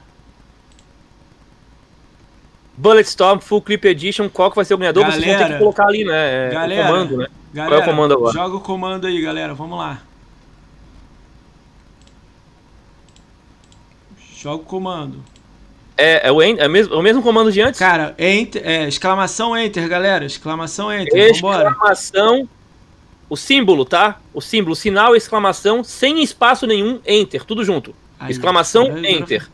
Bulletstorm 2.81 3.39
Full 3.39 3.61
Clip 3.61 3.87
Edition, 3.87 4.27
qual 4.27 4.49
que 4.49 4.55
vai 4.55 4.65
ser 4.65 4.73
o 4.73 4.77
ganhador? 4.77 5.05
Vocês 5.05 5.23
vão 5.23 5.23
ter 5.23 5.31
Galera, 5.33 5.53
que 5.53 5.59
colocar 5.59 5.85
ali, 5.85 6.03
né? 6.03 6.47
é, 6.47 6.49
galera, 6.51 6.87
comando, 6.87 7.17
né? 7.17 7.27
Galera, 7.53 7.75
é 7.75 7.79
o 7.79 7.85
comando 7.85 8.13
agora? 8.15 8.33
joga 8.33 8.55
o 8.55 8.59
comando 8.59 9.05
aí, 9.05 9.21
galera. 9.21 9.53
Vamos 9.53 9.77
lá. 9.77 10.01
Joga 14.35 14.63
o 14.63 14.65
comando. 14.65 15.23
É, 15.95 16.27
é, 16.27 16.31
o, 16.31 16.41
é, 16.41 16.67
mesmo, 16.67 16.95
é 16.95 16.97
o 16.97 17.03
mesmo 17.03 17.21
comando 17.21 17.51
de 17.51 17.61
antes? 17.61 17.79
Cara, 17.79 18.15
enter, 18.17 18.63
é, 18.65 18.87
exclamação 18.87 19.55
enter, 19.55 19.87
galera. 19.87 20.25
Exclamação 20.25 20.91
enter. 20.91 21.35
Vambora. 21.35 21.69
Exclamação. 21.69 22.49
O 23.29 23.37
símbolo, 23.37 23.85
tá? 23.85 24.19
O 24.33 24.41
símbolo, 24.41 24.75
sinal, 24.75 25.15
exclamação, 25.15 25.83
sem 25.83 26.23
espaço 26.23 26.65
nenhum, 26.65 26.99
enter, 27.05 27.45
tudo 27.45 27.63
junto. 27.63 27.93
Aí, 28.19 28.31
exclamação, 28.31 28.97
enter. 29.05 29.47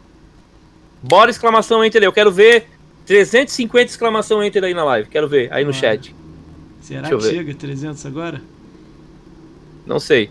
Bora 1.04 1.30
exclamação 1.30 1.84
enter. 1.84 2.02
Eu 2.02 2.14
quero 2.14 2.32
ver 2.32 2.77
350 3.08 3.90
exclamação 3.90 4.44
enter 4.44 4.64
aí 4.64 4.74
na 4.74 4.84
live. 4.84 5.10
Quero 5.10 5.28
ver 5.28 5.52
aí 5.52 5.64
no 5.64 5.72
Ah. 5.72 5.74
chat. 5.74 6.14
Será 6.82 7.10
eu 7.10 7.18
que 7.18 7.24
ver. 7.26 7.36
chega 7.36 7.54
300 7.56 8.06
agora? 8.06 8.42
Não 9.86 10.00
sei. 10.00 10.30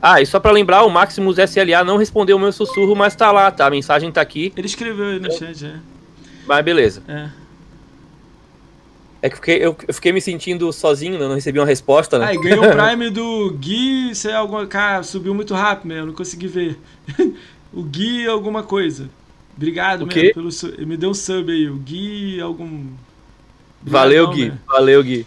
Ah, 0.00 0.20
e 0.20 0.26
só 0.26 0.40
pra 0.40 0.50
lembrar, 0.50 0.82
o 0.84 0.90
Maximus 0.90 1.38
SLA 1.38 1.84
não 1.84 1.96
respondeu 1.96 2.36
o 2.36 2.40
meu 2.40 2.50
sussurro, 2.52 2.94
mas 2.96 3.14
tá 3.14 3.30
lá, 3.30 3.50
tá? 3.50 3.66
A 3.66 3.70
mensagem 3.70 4.10
tá 4.10 4.20
aqui, 4.20 4.52
Ele 4.56 4.66
escreveu 4.66 5.06
aí 5.06 5.20
no 5.20 5.30
chat, 5.30 5.64
é. 5.64 5.74
mas 6.46 6.64
beleza. 6.64 7.02
É. 7.06 7.28
É 9.24 9.28
que 9.28 9.34
eu 9.34 9.38
fiquei, 9.38 9.56
eu, 9.64 9.76
eu 9.86 9.94
fiquei 9.94 10.12
me 10.12 10.20
sentindo 10.20 10.72
sozinho, 10.72 11.16
né? 11.16 11.24
Eu 11.24 11.28
não 11.28 11.36
recebi 11.36 11.60
uma 11.60 11.66
resposta, 11.66 12.18
né? 12.18 12.32
Ah, 12.32 12.34
ganhou 12.40 12.64
o 12.64 12.70
Prime 12.74 13.10
do 13.10 13.52
Gui, 13.52 14.12
sei 14.16 14.32
alguma. 14.32 14.66
Cara, 14.66 15.04
subiu 15.04 15.32
muito 15.32 15.54
rápido 15.54 15.86
mesmo, 15.88 16.06
não 16.06 16.14
consegui 16.14 16.48
ver. 16.48 16.76
o 17.72 17.84
Gui 17.84 18.26
alguma 18.26 18.64
coisa. 18.64 19.08
Obrigado 19.62 20.02
O 20.02 20.06
mesmo 20.06 20.20
quê? 20.20 20.32
pelo 20.34 20.86
Me 20.86 20.96
deu 20.96 21.10
um 21.10 21.14
sub 21.14 21.50
aí, 21.52 21.68
o 21.68 21.76
Gui 21.76 22.40
algum. 22.40 22.88
Valeu, 23.82 24.28
Gui. 24.30 24.48
né? 24.50 24.58
Valeu, 24.66 25.02
Gui. 25.02 25.26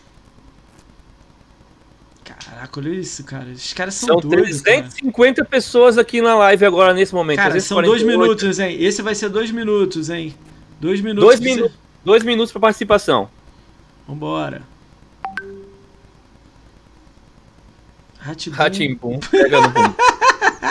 Caraca, 2.23 2.79
olha 2.79 2.89
isso, 2.89 3.23
cara. 3.23 3.49
Esses 3.51 3.73
caras 3.73 3.95
são, 3.95 4.19
São 4.19 4.29
doidos, 4.29 4.61
cara. 4.61 4.77
350 4.83 5.45
pessoas 5.45 5.97
aqui 5.97 6.21
na 6.21 6.35
live 6.35 6.65
agora, 6.65 6.93
nesse 6.93 7.13
momento. 7.13 7.37
Cara, 7.37 7.59
são 7.59 7.81
dois 7.81 8.01
348. 8.01 8.19
minutos, 8.19 8.59
hein? 8.59 8.77
Esse 8.83 9.01
vai 9.01 9.15
ser 9.15 9.29
dois 9.29 9.51
minutos, 9.51 10.09
hein? 10.09 10.33
Dois 10.79 11.01
minutos. 11.01 11.25
Dois 11.25 11.39
minutos. 11.39 11.77
Dois 12.03 12.23
minutos 12.23 12.51
pra 12.51 12.61
participação. 12.61 13.29
Vambora. 14.07 14.61
Ratibum. 18.19 18.55
Ratimbum, 18.57 19.19
pega 19.19 19.61
no. 19.61 19.69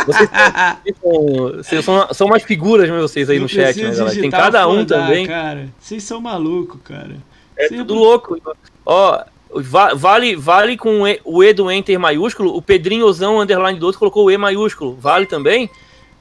Vocês 0.07 0.97
são, 1.01 1.23
vocês 1.63 1.85
são, 1.85 2.09
são 2.13 2.29
mais 2.29 2.43
figuras, 2.43 2.89
né, 2.89 2.99
vocês 3.01 3.31
aí 3.31 3.37
Eu 3.37 3.43
no 3.43 3.49
chat, 3.49 3.77
né, 3.83 3.91
galera? 3.95 4.21
Tem 4.21 4.31
cada 4.31 4.69
um 4.69 4.85
também. 4.85 5.27
Cara, 5.27 5.69
vocês 5.79 6.03
são 6.03 6.21
malucos, 6.21 6.81
cara. 6.85 7.17
É 7.57 7.69
Vocês- 7.69 7.81
tudo 7.81 7.95
louco. 7.95 8.37
Ó, 8.85 9.25
va- 9.55 9.95
vale, 9.95 10.35
vale 10.37 10.77
com 10.77 11.03
o 11.25 11.43
E- 11.45 11.53
do 11.55 11.71
Enter 11.71 11.99
maiúsculo. 11.99 12.57
O 12.57 12.61
Pedrinhozão 12.61 13.41
Underline 13.41 13.79
12 13.79 13.97
colocou 13.97 14.27
o 14.27 14.31
E 14.31 14.37
maiúsculo. 14.37 14.97
Vale 15.01 15.27
também? 15.27 15.71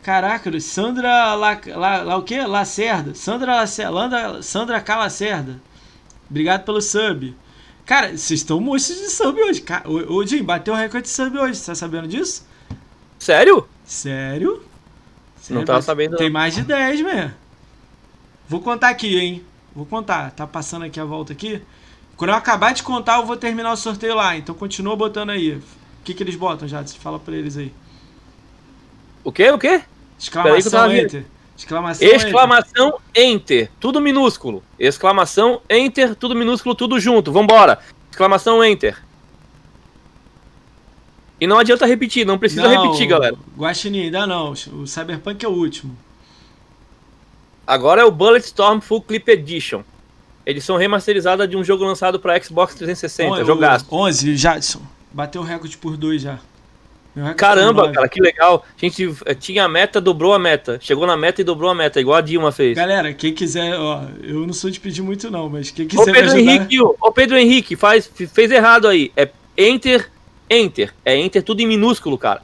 Caraca, 0.03 0.59
Sandra 0.59 1.33
La, 1.33 1.59
La, 1.75 2.03
La- 2.03 2.17
o 2.17 2.23
quê? 2.23 2.41
Lacerda. 2.45 3.15
Sandra 3.15 3.55
Lacerda. 3.55 4.41
Sandra 4.41 4.79
K. 4.81 4.97
Lacerda. 4.97 5.61
Obrigado 6.29 6.65
pelo 6.65 6.81
sub. 6.81 7.35
Cara, 7.85 8.09
vocês 8.09 8.39
estão 8.41 8.59
monstros 8.59 8.99
de 8.99 9.09
sub 9.09 9.41
hoje. 9.41 9.63
Ô, 10.09 10.25
Jim, 10.25 10.43
bateu 10.43 10.73
o 10.73 10.77
recorde 10.77 11.07
de 11.07 11.13
sub 11.13 11.37
hoje. 11.37 11.55
Você 11.55 11.67
tá 11.67 11.75
sabendo 11.75 12.07
disso? 12.07 12.45
Sério? 13.23 13.65
Sério? 13.85 14.61
Sério, 15.39 15.65
tava 15.65 15.77
mas 15.77 15.85
sabendo, 15.85 16.17
Tem 16.17 16.27
não. 16.27 16.33
mais 16.33 16.53
de 16.53 16.61
10, 16.61 17.01
mesmo. 17.01 17.33
Vou 18.49 18.59
contar 18.59 18.89
aqui, 18.89 19.17
hein? 19.17 19.45
Vou 19.73 19.85
contar. 19.85 20.31
Tá 20.31 20.45
passando 20.45 20.83
aqui 20.83 20.99
a 20.99 21.05
volta 21.05 21.31
aqui. 21.31 21.61
Quando 22.17 22.31
eu 22.31 22.35
acabar 22.35 22.73
de 22.73 22.83
contar, 22.83 23.19
eu 23.19 23.25
vou 23.25 23.37
terminar 23.37 23.71
o 23.71 23.77
sorteio 23.77 24.15
lá. 24.15 24.35
Então 24.35 24.53
continua 24.53 24.97
botando 24.97 25.29
aí. 25.29 25.53
O 25.53 25.61
que, 26.03 26.13
que 26.13 26.21
eles 26.21 26.35
botam, 26.35 26.67
Jadson? 26.67 26.99
Fala 26.99 27.17
pra 27.17 27.33
eles 27.33 27.55
aí. 27.55 27.73
O 29.23 29.31
quê? 29.31 29.49
O 29.51 29.57
quê? 29.57 29.69
Peraí 29.69 29.85
que 29.85 30.37
eu 30.49 30.57
Exclamação 30.57 30.71
tava 30.71 30.97
enter. 30.97 31.25
Exclamação 31.57 32.07
enter. 32.07 32.25
Exclamação 32.25 32.99
Enter. 33.15 33.71
Tudo 33.79 34.01
minúsculo. 34.01 34.61
Exclamação 34.77 35.61
Enter. 35.69 36.13
Tudo 36.13 36.35
minúsculo, 36.35 36.75
tudo 36.75 36.99
junto. 36.99 37.31
Vambora. 37.31 37.79
Exclamação 38.11 38.61
Enter. 38.61 39.01
E 41.43 41.47
não 41.47 41.59
adianta 41.59 41.85
repetir, 41.85 42.25
não 42.25 42.37
precisa 42.39 42.61
Não, 42.61 42.83
repetir, 42.83 43.05
galera. 43.05 43.35
Guaxinim, 43.57 44.03
ainda 44.03 44.25
não. 44.25 44.51
O 44.51 44.87
Cyberpunk 44.87 45.43
é 45.43 45.47
o 45.49 45.51
último. 45.51 45.93
Agora 47.67 47.99
é 48.01 48.05
o 48.05 48.11
Bulletstorm 48.11 48.79
Full 48.79 49.01
Clip 49.01 49.29
Edition. 49.29 49.81
Edição 50.45 50.77
remasterizada 50.77 51.45
de 51.45 51.57
um 51.57 51.61
jogo 51.61 51.83
lançado 51.83 52.17
para 52.17 52.41
Xbox 52.41 52.75
360. 52.75 53.41
On- 53.41 53.45
Jogaço. 53.45 53.85
o 53.89 53.95
11, 53.97 54.37
Jadson. 54.37 54.81
Bateu 55.11 55.41
o 55.41 55.43
recorde 55.43 55.75
por 55.77 55.97
dois 55.97 56.21
já. 56.21 56.39
Meu 57.13 57.25
recorde 57.25 57.39
Caramba, 57.41 57.91
cara, 57.91 58.07
que 58.07 58.21
legal. 58.21 58.65
A 58.77 58.79
gente 58.79 59.13
eh, 59.25 59.33
tinha 59.35 59.65
a 59.65 59.67
meta, 59.67 59.99
dobrou 59.99 60.33
a 60.33 60.39
meta. 60.39 60.79
Chegou 60.81 61.05
na 61.05 61.17
meta 61.17 61.41
e 61.41 61.43
dobrou 61.43 61.69
a 61.69 61.75
meta, 61.75 61.99
igual 61.99 62.15
a 62.15 62.21
Dilma 62.21 62.53
fez. 62.53 62.77
Galera, 62.77 63.13
quem 63.13 63.33
quiser, 63.33 63.77
ó, 63.77 64.03
eu 64.21 64.47
não 64.47 64.53
sou 64.53 64.69
de 64.69 64.79
pedir 64.79 65.01
muito 65.01 65.29
não, 65.29 65.49
mas 65.49 65.71
quem 65.71 65.87
Ô 65.87 65.89
quiser 65.89 66.05
me 66.05 66.13
Pedro 66.13 66.31
ajudar... 66.31 66.51
Henrique, 66.53 66.81
ô 66.81 66.95
ô, 67.01 67.11
Pedro 67.11 67.37
Henrique, 67.37 67.75
faz, 67.75 68.09
fez 68.33 68.49
errado 68.49 68.87
aí. 68.87 69.11
É 69.17 69.29
Enter, 69.57 70.09
Enter. 70.57 70.93
É 71.05 71.15
Enter 71.17 71.43
tudo 71.43 71.61
em 71.61 71.67
minúsculo, 71.67 72.17
cara. 72.17 72.41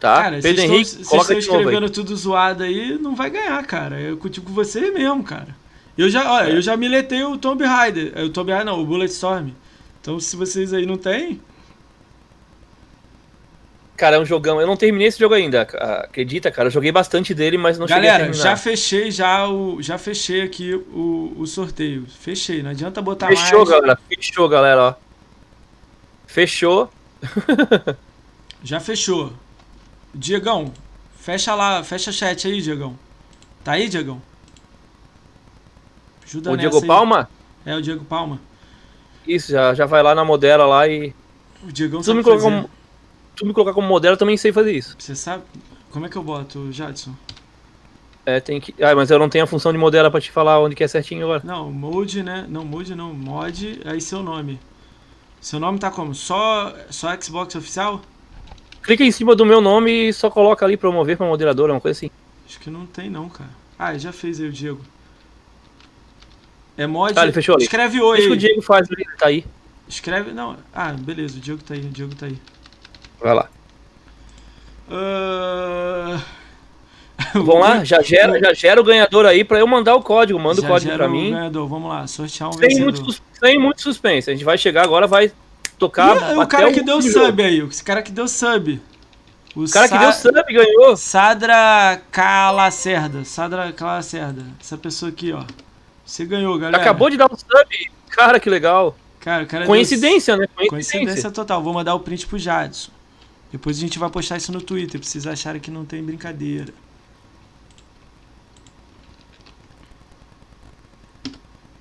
Tá? 0.00 0.22
Cara, 0.22 0.38
Pedro 0.40 0.62
vocês 0.62 0.70
Henrique, 0.70 0.90
estão 0.90 1.04
coloca 1.10 1.34
novo 1.34 1.34
aí. 1.34 1.38
escrevendo 1.40 1.90
tudo 1.90 2.16
zoado 2.16 2.62
aí, 2.62 2.96
não 3.00 3.16
vai 3.16 3.30
ganhar, 3.30 3.64
cara. 3.66 4.00
Eu 4.00 4.16
contigo 4.16 4.46
com 4.46 4.52
você 4.52 4.90
mesmo, 4.92 5.24
cara. 5.24 5.56
Eu 5.96 6.08
já, 6.08 6.30
olha, 6.32 6.50
eu 6.52 6.62
já 6.62 6.76
miletei 6.76 7.24
o 7.24 7.36
Tomb 7.36 7.64
Raider. 7.64 8.12
eh, 8.14 8.22
O 8.22 8.30
Tomb 8.30 8.52
Raider 8.52 8.66
não, 8.66 8.80
o 8.80 8.86
Bulletstorm. 8.86 9.48
Então 10.00 10.20
se 10.20 10.36
vocês 10.36 10.72
aí 10.72 10.86
não 10.86 10.96
tem, 10.96 11.40
Cara, 13.96 14.14
é 14.14 14.20
um 14.20 14.24
jogão. 14.24 14.60
Eu 14.60 14.66
não 14.68 14.76
terminei 14.76 15.08
esse 15.08 15.18
jogo 15.18 15.34
ainda, 15.34 15.62
acredita, 15.62 16.52
cara. 16.52 16.68
Eu 16.68 16.70
joguei 16.70 16.92
bastante 16.92 17.34
dele, 17.34 17.58
mas 17.58 17.76
não 17.78 17.88
cheguei 17.88 18.08
a 18.08 18.12
galera, 18.12 18.24
terminar. 18.26 18.50
já 18.50 18.56
fechei 18.56 19.10
já 19.10 19.48
o 19.48 19.82
já 19.82 19.98
fechei 19.98 20.40
aqui 20.42 20.72
o, 20.72 21.34
o 21.36 21.44
sorteio. 21.48 22.06
Fechei, 22.06 22.62
não 22.62 22.70
adianta 22.70 23.02
botar 23.02 23.26
Fechou, 23.26 23.58
mais. 23.66 23.70
galera. 23.70 23.98
Fechou, 24.08 24.48
galera, 24.48 24.80
ó. 24.90 25.07
Fechou. 26.28 26.90
Já 28.62 28.78
fechou. 28.78 29.32
Diegão, 30.14 30.72
fecha 31.18 31.54
lá, 31.54 31.82
fecha 31.82 32.12
chat 32.12 32.46
aí, 32.46 32.60
Diegão. 32.60 32.96
Tá 33.64 33.72
aí, 33.72 33.88
Diegão? 33.88 34.20
Ajuda 36.24 36.52
O 36.52 36.56
Diego 36.56 36.76
aí. 36.76 36.86
Palma? 36.86 37.30
É, 37.64 37.74
o 37.74 37.80
Diego 37.80 38.04
Palma. 38.04 38.38
Isso, 39.26 39.52
já, 39.52 39.74
já 39.74 39.86
vai 39.86 40.02
lá 40.02 40.14
na 40.14 40.24
Modera 40.24 40.66
lá 40.66 40.86
e. 40.86 41.14
O 41.66 41.72
Diegão 41.72 42.02
tu 42.02 42.14
me, 42.14 42.22
colocar 42.22 42.42
como, 42.42 42.70
tu 43.34 43.46
me 43.46 43.52
colocar 43.52 43.72
como 43.72 43.88
Modera, 43.88 44.14
eu 44.14 44.18
também 44.18 44.36
sei 44.36 44.52
fazer 44.52 44.72
isso. 44.72 44.96
Você 44.98 45.14
sabe? 45.14 45.44
Como 45.90 46.04
é 46.04 46.08
que 46.10 46.16
eu 46.16 46.22
boto, 46.22 46.70
Jadson? 46.70 47.14
É, 48.26 48.38
tem 48.38 48.60
que. 48.60 48.74
Ah, 48.82 48.94
mas 48.94 49.10
eu 49.10 49.18
não 49.18 49.30
tenho 49.30 49.44
a 49.44 49.46
função 49.46 49.72
de 49.72 49.78
Modera 49.78 50.10
pra 50.10 50.20
te 50.20 50.30
falar 50.30 50.60
onde 50.60 50.74
que 50.76 50.84
é 50.84 50.88
certinho 50.88 51.24
agora. 51.24 51.42
Não, 51.42 51.72
mode, 51.72 52.22
né? 52.22 52.46
Não, 52.48 52.64
mode 52.66 52.94
não, 52.94 53.14
mod, 53.14 53.80
aí 53.86 54.00
seu 54.00 54.22
nome. 54.22 54.60
Seu 55.40 55.60
nome 55.60 55.78
tá 55.78 55.90
como? 55.90 56.14
Só, 56.14 56.74
só 56.90 57.18
Xbox 57.20 57.54
oficial? 57.54 58.02
Clica 58.82 59.04
em 59.04 59.10
cima 59.10 59.36
do 59.36 59.46
meu 59.46 59.60
nome 59.60 60.08
e 60.08 60.12
só 60.12 60.30
coloca 60.30 60.64
ali 60.64 60.76
promover 60.76 61.16
pra 61.16 61.26
moderador, 61.26 61.70
uma 61.70 61.80
coisa 61.80 61.98
assim. 61.98 62.10
Acho 62.46 62.58
que 62.58 62.70
não 62.70 62.86
tem 62.86 63.10
não, 63.10 63.28
cara. 63.28 63.50
Ah, 63.78 63.96
já 63.96 64.12
fez 64.12 64.40
aí 64.40 64.48
o 64.48 64.52
Diego. 64.52 64.80
É 66.76 66.86
mod. 66.86 67.12
Ah, 67.18 67.24
ele 67.24 67.32
fechou 67.32 67.54
ali. 67.54 67.64
Escreve 67.64 68.00
oi. 68.00 68.16
Deixa 68.16 68.28
que 68.30 68.34
o. 68.34 68.38
Diego 68.38 68.62
faz 68.62 68.88
ali, 68.90 69.04
tá 69.18 69.26
aí. 69.26 69.44
Escreve. 69.88 70.32
Não. 70.32 70.56
Ah, 70.72 70.92
beleza, 70.92 71.36
o 71.36 71.40
Diego 71.40 71.62
tá 71.62 71.74
aí, 71.74 71.80
o 71.80 71.90
Diego 71.90 72.14
tá 72.14 72.26
aí. 72.26 72.38
Vai 73.20 73.34
lá. 73.34 73.48
Ah, 74.90 76.22
Vamos 77.34 77.60
lá, 77.60 77.84
já 77.84 78.00
gera, 78.00 78.38
já 78.38 78.54
gera 78.54 78.80
o 78.80 78.84
ganhador 78.84 79.26
aí 79.26 79.42
pra 79.44 79.58
eu 79.58 79.66
mandar 79.66 79.94
o 79.96 80.02
código. 80.02 80.38
Manda 80.38 80.60
o 80.60 80.62
já 80.62 80.68
código 80.68 80.90
gera 80.92 81.04
pra 81.04 81.08
o 81.08 81.10
mim. 81.16 81.30
Ganhador. 81.32 81.68
Vamos 81.68 81.88
lá, 81.88 82.06
sortear 82.06 82.48
um 82.48 82.52
Sem 82.52 82.60
vencedor. 82.68 82.84
muito, 82.84 83.22
sem 83.40 83.58
muito 83.58 83.82
suspense. 83.82 84.30
A 84.30 84.32
gente 84.34 84.44
vai 84.44 84.56
chegar 84.56 84.84
agora, 84.84 85.06
vai 85.06 85.32
tocar. 85.78 86.32
Ih, 86.32 86.36
o 86.38 86.46
cara 86.46 86.72
que 86.72 86.80
deu 86.82 87.00
jogo. 87.02 87.26
sub 87.26 87.42
aí, 87.42 87.58
esse 87.60 87.82
cara 87.82 88.02
que 88.02 88.12
deu 88.12 88.28
sub. 88.28 88.80
O 89.56 89.64
O 89.64 89.70
cara 89.70 89.88
que 89.88 89.94
Sa- 89.94 90.00
deu 90.00 90.12
sub 90.12 90.52
ganhou. 90.52 90.96
Sadra 90.96 92.00
Calacerda. 92.10 93.24
Sadra 93.24 93.72
Calacerda. 93.72 94.44
Essa 94.60 94.76
pessoa 94.76 95.10
aqui, 95.10 95.32
ó. 95.32 95.42
Você 96.04 96.24
ganhou, 96.24 96.56
galera. 96.58 96.80
Acabou 96.80 97.10
de 97.10 97.16
dar 97.16 97.26
um 97.26 97.36
sub. 97.36 97.90
Cara, 98.10 98.38
que 98.38 98.48
legal. 98.48 98.96
Cara, 99.20 99.42
o 99.42 99.46
cara 99.46 99.64
deu- 99.64 99.66
Coincidência, 99.68 100.36
né? 100.36 100.46
Coincidência. 100.54 100.98
Coincidência 101.00 101.30
total. 101.32 101.62
Vou 101.62 101.74
mandar 101.74 101.94
o 101.94 102.00
print 102.00 102.26
pro 102.26 102.38
Jadson. 102.38 102.90
Depois 103.50 103.76
a 103.76 103.80
gente 103.80 103.98
vai 103.98 104.08
postar 104.08 104.36
isso 104.36 104.52
no 104.52 104.60
Twitter, 104.60 105.00
pra 105.00 105.08
vocês 105.08 105.26
acharem 105.26 105.60
que 105.60 105.70
não 105.70 105.84
tem 105.84 106.02
brincadeira. 106.02 106.72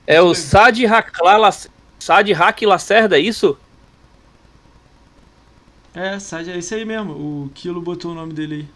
É 0.08 0.22
o 0.22 0.34
Sad 0.34 0.86
Hakla, 0.86 1.52
Sad 2.00 2.34
Hak 2.34 2.66
Lacerda, 2.66 3.18
é 3.18 3.22
isso? 3.22 3.58
É, 5.94 6.18
Sad, 6.18 6.50
é 6.50 6.58
isso 6.58 6.74
aí 6.74 6.86
mesmo. 6.86 7.12
O 7.12 7.52
Kilo 7.54 7.82
botou 7.82 8.12
o 8.12 8.16
nome 8.16 8.32
dele 8.32 8.56
aí. 8.56 8.68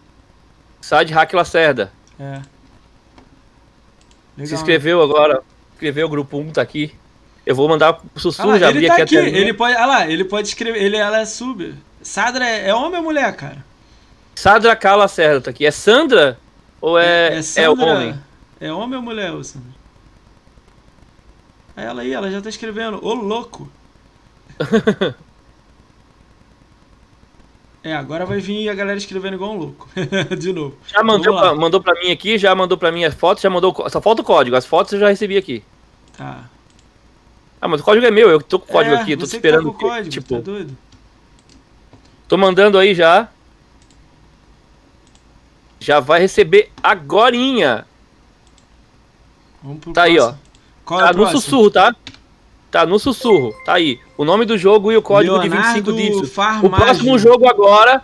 Sad 0.81 1.13
Hak 1.13 1.33
Lacerda. 1.33 1.93
É. 2.19 2.41
Legal, 4.35 4.47
Se 4.47 4.55
inscreveu 4.55 4.97
né? 4.97 5.03
agora. 5.05 5.41
Inscreveu, 5.73 6.07
o 6.07 6.09
grupo 6.09 6.37
1 6.37 6.51
tá 6.51 6.61
aqui. 6.61 6.93
Eu 7.45 7.55
vou 7.55 7.69
mandar 7.69 7.93
pro 7.93 8.19
Sussu, 8.19 8.49
ah, 8.49 8.59
já 8.59 8.69
ele 8.69 8.85
tá 8.87 8.97
aqui. 8.97 9.15
Ele 9.15 9.53
pode, 9.53 9.75
ah 9.75 9.85
lá, 9.85 10.09
ele 10.09 10.25
pode 10.25 10.49
escrever. 10.49 10.81
Ele, 10.83 10.97
ela 10.97 11.21
é 11.21 11.25
sub. 11.25 11.73
Sadra 12.01 12.45
é, 12.45 12.69
é 12.69 12.75
homem 12.75 12.97
ou 12.97 13.03
mulher, 13.03 13.33
cara? 13.35 13.63
Sadra 14.35 14.75
Cala 14.75 15.03
Lacerda 15.03 15.41
tá 15.41 15.49
aqui. 15.51 15.65
É 15.65 15.71
Sandra? 15.71 16.37
Ou 16.81 16.99
é, 16.99 17.35
é, 17.35 17.37
é, 17.37 17.41
Sandra, 17.41 17.63
é 17.63 17.69
homem? 17.69 18.19
É 18.59 18.73
homem 18.73 18.97
ou 18.97 19.01
mulher, 19.03 19.31
Sandra? 19.43 19.80
É 21.81 21.85
ela 21.85 22.03
aí, 22.03 22.13
ela 22.13 22.29
já 22.29 22.39
tá 22.39 22.47
escrevendo. 22.47 23.03
Ô, 23.03 23.15
louco! 23.15 23.67
é, 27.83 27.95
agora 27.95 28.23
vai 28.23 28.39
vir 28.39 28.69
a 28.69 28.75
galera 28.75 28.99
escrevendo 28.99 29.33
igual 29.33 29.53
um 29.53 29.57
louco. 29.57 29.89
De 30.37 30.53
novo. 30.53 30.77
Já 30.85 31.03
mandou 31.03 31.35
pra, 31.35 31.55
mandou 31.55 31.81
pra 31.81 31.99
mim 31.99 32.11
aqui, 32.11 32.37
já 32.37 32.53
mandou 32.53 32.77
pra 32.77 32.91
mim 32.91 33.03
as 33.03 33.15
fotos, 33.15 33.41
já 33.41 33.49
mandou. 33.49 33.73
Só 33.89 33.99
falta 33.99 34.21
o 34.21 34.25
código. 34.25 34.55
As 34.55 34.67
fotos 34.67 34.93
eu 34.93 34.99
já 34.99 35.09
recebi 35.09 35.35
aqui. 35.37 35.63
Tá. 36.15 36.47
Ah, 37.59 37.67
mas 37.67 37.81
o 37.81 37.83
código 37.83 38.05
é 38.05 38.11
meu, 38.11 38.29
eu 38.29 38.39
tô 38.39 38.59
com 38.59 38.65
o 38.65 38.71
código 38.71 38.93
é, 38.93 39.01
aqui, 39.01 39.17
tô 39.17 39.25
te 39.25 39.35
esperando. 39.35 39.71
Tá 39.71 39.79
com 39.79 39.85
o 39.85 39.89
código, 39.89 40.09
tipo, 40.09 40.35
tá 40.35 40.39
doido? 40.39 40.77
Tô 42.27 42.37
mandando 42.37 42.77
aí 42.77 42.93
já. 42.93 43.27
Já 45.79 45.99
vai 45.99 46.19
receber 46.19 46.71
agorinha. 46.83 47.87
Vamos 49.63 49.79
pro 49.79 49.93
tá 49.93 50.03
próximo. 50.03 50.27
aí, 50.27 50.31
ó. 50.31 50.50
Qual 50.85 50.99
tá 50.99 51.07
é 51.07 51.09
no 51.09 51.15
próximo? 51.15 51.41
sussurro, 51.41 51.71
tá? 51.71 51.95
Tá 52.69 52.85
no 52.85 52.97
sussurro. 52.97 53.53
Tá 53.65 53.73
aí. 53.73 53.99
O 54.17 54.23
nome 54.23 54.45
do 54.45 54.57
jogo 54.57 54.91
e 54.91 54.97
o 54.97 55.01
código 55.01 55.37
Leonardo 55.37 55.83
de 55.83 55.89
25 55.89 55.93
dígitos. 55.93 56.37
O 56.63 56.69
próximo 56.69 57.19
jogo 57.19 57.47
agora. 57.47 58.01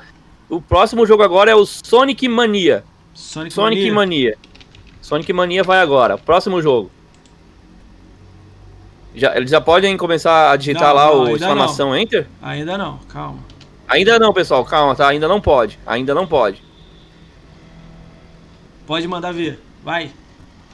O 0.49 0.61
próximo 0.61 1.05
jogo 1.05 1.23
agora 1.23 1.51
é 1.51 1.55
o 1.55 1.65
Sonic 1.65 2.27
Mania. 2.27 2.83
Sonic, 3.13 3.53
Sonic 3.53 3.91
Mania. 3.91 3.93
Mania. 3.93 4.37
Sonic 5.01 5.33
Mania 5.33 5.63
vai 5.63 5.79
agora. 5.79 6.17
Próximo 6.17 6.61
jogo. 6.61 6.91
Já, 9.15 9.35
eles 9.35 9.49
já 9.49 9.59
podem 9.59 9.97
começar 9.97 10.51
a 10.51 10.55
digitar 10.55 10.89
não, 10.89 10.95
lá 10.95 11.05
não, 11.07 11.23
o 11.23 11.35
exclamação 11.35 11.89
não. 11.89 11.97
Enter? 11.97 12.27
Ainda 12.41 12.77
não, 12.77 12.99
calma. 13.09 13.39
Ainda 13.87 14.19
não, 14.19 14.31
pessoal, 14.33 14.63
calma, 14.63 14.95
tá? 14.95 15.07
Ainda 15.07 15.27
não 15.27 15.41
pode. 15.41 15.79
Ainda 15.87 16.13
não 16.13 16.27
pode. 16.27 16.61
Pode 18.85 19.07
mandar 19.07 19.33
ver. 19.33 19.59
Vai. 19.83 20.11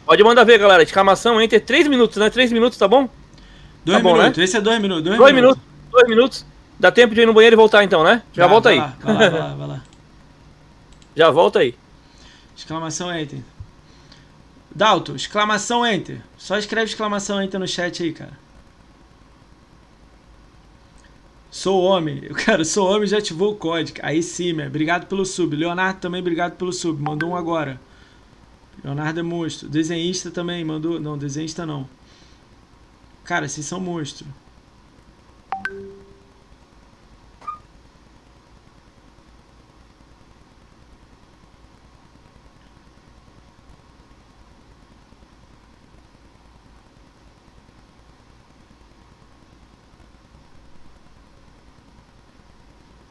Pode 0.06 0.24
mandar 0.24 0.44
ver, 0.44 0.58
galera. 0.60 0.84
Exclamação 0.84 1.42
Enter 1.42 1.64
3 1.64 1.88
minutos, 1.88 2.18
né? 2.18 2.30
3 2.30 2.52
minutos, 2.52 2.78
tá 2.78 2.88
bom? 2.88 3.10
2 3.86 3.98
tá 3.98 4.04
minutos. 4.04 4.38
Né? 4.38 4.44
Esse 4.44 4.58
é 4.58 4.62
2 4.62 4.82
minutos. 4.82 5.04
2 5.04 5.18
minutos. 5.20 5.34
minutos. 5.34 5.64
2 5.92 6.08
minutos. 6.08 6.46
Dá 6.80 6.92
tempo 6.92 7.14
de 7.16 7.22
ir 7.22 7.26
no 7.26 7.34
banheiro 7.34 7.56
e 7.56 7.58
voltar 7.58 7.84
então, 7.84 8.04
né? 8.04 8.24
Já 8.34 8.44
vai, 8.44 8.52
volta 8.52 8.70
vai 8.70 8.78
aí. 8.78 8.80
Lá, 8.80 8.96
vai 9.02 9.14
lá, 9.14 9.30
vai 9.30 9.40
lá, 9.40 9.56
vai 9.56 9.68
lá. 9.68 9.84
Já 11.16 11.30
volta 11.30 11.60
aí. 11.60 11.76
Exclamação 12.58 13.16
Enter. 13.16 13.40
Dalton, 14.74 15.16
exclamação 15.16 15.86
Enter. 15.86 16.22
Só 16.38 16.58
escreve 16.58 16.86
exclamação 16.86 17.42
Enter 17.42 17.60
no 17.60 17.68
chat 17.68 18.02
aí, 18.02 18.12
cara. 18.12 18.34
Sou 21.52 21.84
homem. 21.84 22.22
Eu, 22.24 22.34
cara, 22.34 22.66
sou 22.66 22.90
homem 22.90 23.08
já 23.08 23.20
ativou 23.20 23.52
o 23.52 23.56
código. 23.56 24.00
Aí 24.02 24.24
sim, 24.24 24.54
meu. 24.54 24.66
Obrigado 24.66 25.06
pelo 25.06 25.24
sub. 25.24 25.56
Leonardo 25.56 26.00
também, 26.00 26.20
obrigado 26.20 26.54
pelo 26.54 26.74
sub. 26.74 27.00
Mandou 27.00 27.30
um 27.30 27.36
agora. 27.36 27.80
Leonardo 28.82 29.20
é 29.20 29.24
monstro. 29.24 29.68
Desenhista 29.68 30.32
também 30.32 30.64
mandou. 30.64 31.00
Não, 31.00 31.18
desenhista 31.18 31.66
não. 31.66 31.88
Cara, 33.24 33.48
vocês 33.48 33.66
são 33.66 33.80
monstro. 33.80 34.26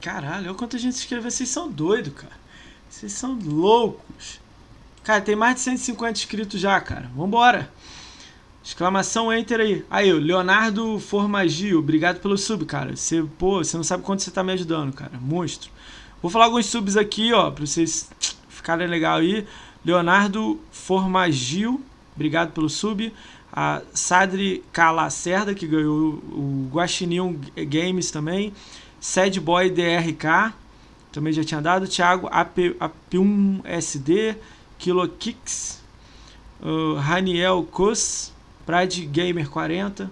Caralho, 0.02 0.48
olha 0.48 0.54
quanta 0.54 0.76
gente 0.76 0.96
se 0.96 1.02
inscreveu. 1.04 1.30
Vocês 1.30 1.48
são 1.48 1.70
doidos, 1.70 2.12
cara. 2.12 2.36
Vocês 2.90 3.12
são 3.12 3.38
loucos. 3.38 4.41
Cara, 5.04 5.20
tem 5.20 5.34
mais 5.34 5.56
de 5.56 5.62
150 5.62 6.12
inscritos 6.12 6.60
já, 6.60 6.80
cara. 6.80 7.10
Vambora. 7.16 7.70
Exclamação 8.64 9.32
Enter 9.32 9.58
aí. 9.58 9.84
Aí, 9.90 10.12
Leonardo 10.12 11.00
Formagio, 11.00 11.80
obrigado 11.80 12.20
pelo 12.20 12.38
sub, 12.38 12.64
cara. 12.64 12.94
Você, 12.94 13.24
pô, 13.36 13.64
você 13.64 13.76
não 13.76 13.82
sabe 13.82 14.04
quanto 14.04 14.22
você 14.22 14.30
tá 14.30 14.44
me 14.44 14.52
ajudando, 14.52 14.92
cara. 14.92 15.18
Monstro. 15.20 15.70
Vou 16.22 16.30
falar 16.30 16.44
alguns 16.44 16.66
subs 16.66 16.96
aqui, 16.96 17.32
ó, 17.32 17.50
pra 17.50 17.66
vocês 17.66 18.08
ficarem 18.48 18.86
legal 18.86 19.18
aí. 19.18 19.44
Leonardo 19.84 20.60
Formagio, 20.70 21.82
obrigado 22.14 22.52
pelo 22.52 22.68
sub. 22.68 23.12
A 23.52 23.82
Sadri 23.92 24.62
Calacerda, 24.72 25.52
que 25.52 25.66
ganhou 25.66 26.22
o 26.30 26.68
Guaxinim 26.72 27.40
Games 27.68 28.12
também. 28.12 28.54
Sad 29.00 29.40
Boy 29.40 29.68
DRK, 29.68 30.54
também 31.10 31.32
já 31.32 31.42
tinha 31.42 31.60
dado. 31.60 31.88
Thiago 31.88 32.28
AP, 32.30 32.76
AP1 32.78 33.62
SD, 34.82 34.92
Kilo 34.92 35.08
Kicks, 35.08 35.80
uh, 36.60 36.94
Raniel 36.94 37.62
Kos, 37.70 38.32
Pride 38.66 39.06
Gamer 39.06 39.48
40. 39.48 40.10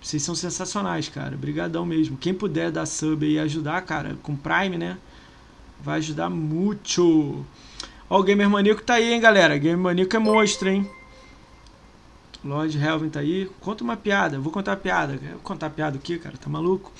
Vocês 0.00 0.22
são 0.22 0.34
sensacionais, 0.34 1.08
cara. 1.10 1.34
Obrigadão 1.34 1.84
mesmo. 1.84 2.16
Quem 2.16 2.32
puder 2.32 2.70
dar 2.70 2.86
sub 2.86 3.24
e 3.24 3.38
ajudar, 3.38 3.82
cara, 3.82 4.16
com 4.22 4.34
Prime, 4.34 4.78
né? 4.78 4.96
Vai 5.80 5.98
ajudar 5.98 6.30
muito. 6.30 7.44
Ó, 8.08 8.18
o 8.18 8.22
Gamer 8.22 8.48
Maníaco 8.48 8.82
tá 8.82 8.94
aí, 8.94 9.12
hein, 9.12 9.20
galera. 9.20 9.58
Gamer 9.58 9.78
Maníaco 9.78 10.16
é 10.16 10.18
monstro, 10.18 10.70
hein? 10.70 10.90
Lord 12.42 12.76
Helvin 12.76 13.10
tá 13.10 13.20
aí. 13.20 13.48
Conta 13.60 13.84
uma 13.84 13.96
piada. 13.96 14.40
Vou 14.40 14.52
contar 14.52 14.76
piada. 14.76 15.16
Vou 15.16 15.40
contar 15.42 15.70
piada 15.70 15.98
aqui, 15.98 16.18
cara. 16.18 16.36
Tá 16.36 16.48
maluco? 16.48 16.90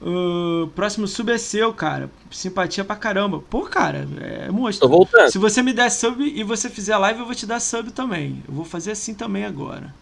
Uh, 0.00 0.66
próximo 0.74 1.06
sub 1.06 1.32
é 1.32 1.38
seu, 1.38 1.72
cara. 1.72 2.10
Simpatia 2.30 2.84
pra 2.84 2.96
caramba. 2.96 3.40
Pô, 3.40 3.62
cara, 3.62 4.06
é 4.20 4.50
monstro. 4.50 4.86
Tô 4.86 4.94
voltando. 4.94 5.30
Se 5.30 5.38
você 5.38 5.62
me 5.62 5.72
der 5.72 5.90
sub 5.90 6.22
e 6.22 6.42
você 6.42 6.68
fizer 6.68 6.96
live, 6.98 7.20
eu 7.20 7.26
vou 7.26 7.34
te 7.34 7.46
dar 7.46 7.60
sub 7.60 7.90
também. 7.92 8.42
Eu 8.46 8.54
vou 8.54 8.64
fazer 8.64 8.92
assim 8.92 9.14
também 9.14 9.44
agora. 9.44 9.94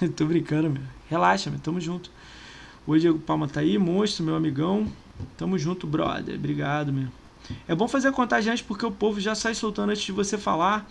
Tô 0.16 0.26
brincando, 0.26 0.70
meu. 0.70 0.82
Relaxa, 1.08 1.50
meu. 1.50 1.58
Tamo 1.60 1.80
junto. 1.80 2.10
O 2.86 2.96
Diego 2.98 3.18
Palma 3.18 3.48
tá 3.48 3.60
aí, 3.60 3.78
monstro, 3.78 4.24
meu 4.24 4.34
amigão. 4.34 4.86
Tamo 5.36 5.58
junto, 5.58 5.86
brother. 5.86 6.34
Obrigado, 6.34 6.92
meu. 6.92 7.08
É 7.66 7.74
bom 7.74 7.88
fazer 7.88 8.08
a 8.08 8.12
contagem 8.12 8.52
antes 8.52 8.62
porque 8.62 8.84
o 8.84 8.90
povo 8.90 9.20
já 9.20 9.34
sai 9.34 9.54
soltando 9.54 9.90
antes 9.90 10.02
de 10.02 10.12
você 10.12 10.36
falar. 10.36 10.88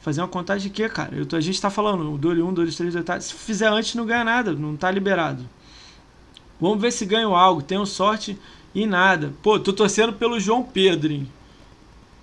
Fazer 0.00 0.20
uma 0.20 0.28
contagem 0.28 0.68
de 0.68 0.74
quê, 0.74 0.88
cara? 0.88 1.16
Eu 1.16 1.26
tô, 1.26 1.36
a 1.36 1.40
gente 1.40 1.60
tá 1.60 1.68
falando, 1.68 2.16
2, 2.16 2.38
1, 2.38 2.54
2, 2.54 2.76
3, 2.76 2.94
2, 2.94 3.24
Se 3.24 3.34
fizer 3.34 3.68
antes, 3.68 3.94
não 3.94 4.06
ganha 4.06 4.22
nada, 4.22 4.52
não 4.52 4.76
tá 4.76 4.90
liberado. 4.90 5.42
Vamos 6.60 6.80
ver 6.80 6.92
se 6.92 7.04
ganho 7.04 7.34
algo. 7.34 7.62
Tenho 7.62 7.84
sorte 7.86 8.38
e 8.74 8.86
nada. 8.86 9.32
Pô, 9.42 9.58
tô 9.58 9.72
torcendo 9.72 10.12
pelo 10.12 10.40
João 10.40 10.62
Pedro, 10.62 11.12
hein? 11.12 11.28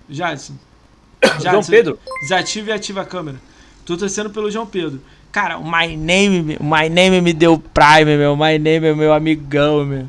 Jadson. 0.08 0.54
Jadson 1.22 1.50
João 1.50 1.62
Pedro? 1.62 1.98
Desativa 2.22 2.70
e 2.70 2.72
ativa 2.72 3.02
a 3.02 3.04
câmera. 3.04 3.40
Tô 3.84 3.96
torcendo 3.96 4.30
pelo 4.30 4.50
João 4.50 4.66
Pedro. 4.66 5.00
Cara, 5.30 5.58
o 5.58 5.64
My 5.64 5.96
Name, 5.96 6.56
o 6.60 6.64
My 6.64 6.88
Name 6.88 7.20
me 7.20 7.32
deu 7.32 7.58
Prime, 7.58 8.16
meu. 8.16 8.36
My 8.36 8.58
Name 8.58 8.86
é 8.86 8.94
meu 8.94 9.12
amigão, 9.12 9.84
meu. 9.84 10.08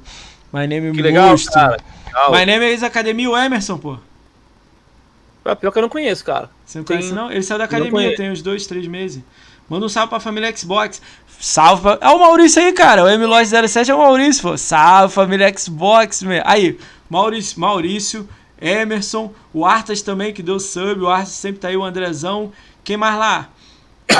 My 0.53 0.67
Name 0.67 0.91
que 0.91 1.01
legal, 1.01 1.29
monstro. 1.29 1.53
cara. 1.53 1.77
Legal. 2.05 2.31
My 2.31 2.45
Name 2.45 2.65
é 2.65 2.69
ex-academia, 2.69 3.29
o 3.29 3.35
Emerson, 3.35 3.77
pô. 3.77 3.97
Ah, 5.43 5.55
pior 5.55 5.71
que 5.71 5.77
eu 5.77 5.81
não 5.81 5.89
conheço, 5.89 6.23
cara. 6.23 6.49
Você 6.65 6.77
não 6.77 6.85
tem... 6.85 6.97
conhece, 6.97 7.13
não? 7.13 7.31
Ele 7.31 7.43
saiu 7.43 7.57
da 7.57 7.65
academia 7.65 8.15
tem 8.15 8.31
uns 8.31 8.41
dois, 8.41 8.65
três 8.65 8.87
meses. 8.87 9.23
Manda 9.69 9.85
um 9.85 9.89
salve 9.89 10.09
pra 10.09 10.19
família 10.19 10.55
Xbox. 10.55 11.01
Salve 11.39 11.81
pra... 11.81 11.97
É 12.01 12.09
o 12.09 12.19
Maurício 12.19 12.61
aí, 12.61 12.73
cara. 12.73 13.03
O 13.03 13.07
MLOS07 13.07 13.89
é 13.89 13.93
o 13.93 13.99
Maurício, 13.99 14.41
pô. 14.41 14.57
Salve, 14.57 15.13
família 15.13 15.53
Xbox, 15.57 16.23
meu. 16.23 16.41
Aí, 16.45 16.77
Maurício, 17.09 17.59
Maurício, 17.59 18.29
Emerson, 18.59 19.33
o 19.53 19.65
Artas 19.65 20.01
também, 20.01 20.33
que 20.33 20.41
deu 20.41 20.59
sub. 20.59 21.01
O 21.01 21.09
Artas 21.09 21.33
sempre 21.33 21.59
tá 21.59 21.67
aí, 21.67 21.77
o 21.77 21.83
Andrezão. 21.83 22.51
Quem 22.83 22.97
mais 22.97 23.17
lá? 23.17 23.49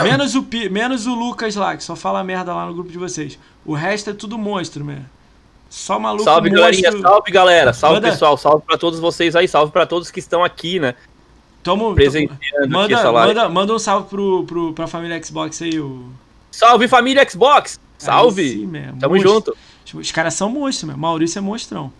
Menos 0.04 0.36
o, 0.36 0.46
menos 0.72 1.06
o 1.06 1.14
Lucas 1.14 1.56
lá, 1.56 1.78
que 1.78 1.84
só 1.84 1.96
fala 1.96 2.24
merda 2.24 2.54
lá 2.54 2.66
no 2.66 2.74
grupo 2.74 2.92
de 2.92 2.98
vocês. 2.98 3.40
O 3.66 3.74
resto 3.74 4.10
é 4.10 4.14
tudo 4.14 4.38
monstro, 4.38 4.84
meu. 4.84 5.00
Só 5.70 6.00
maluco 6.00 6.24
Salve, 6.24 6.50
galerinha. 6.50 6.92
Salve, 6.92 7.32
galera. 7.32 7.74
Salve, 7.74 7.96
Manda... 7.96 8.12
pessoal. 8.12 8.38
Salve 8.38 8.64
pra 8.66 8.78
todos 8.78 9.00
vocês 9.00 9.36
aí. 9.36 9.48
Salve 9.48 9.72
pra 9.72 9.86
todos 9.86 10.12
que 10.12 10.20
estão 10.20 10.44
aqui, 10.44 10.80
né? 10.80 10.96
Tamo, 11.64 11.96
presenteando 11.96 12.70
manda, 12.70 13.12
manda, 13.12 13.50
manda 13.50 13.74
um 13.74 13.80
salve 13.80 14.08
pro, 14.08 14.44
pro, 14.46 14.74
pra 14.74 14.86
família 14.86 15.22
Xbox 15.24 15.64
aí, 15.64 15.80
o... 15.80 16.12
Salve 16.56 16.88
família 16.88 17.30
Xbox! 17.30 17.80
Salve! 17.98 18.50
Sim, 18.50 18.72
Tamo 18.98 19.16
monstro. 19.16 19.34
junto. 19.34 19.58
Os 19.94 20.12
caras 20.12 20.34
são 20.34 20.50
monstros, 20.50 20.88
meu. 20.88 20.98
Maurício 20.98 21.40
é 21.40 21.42
monstrão. 21.42 21.92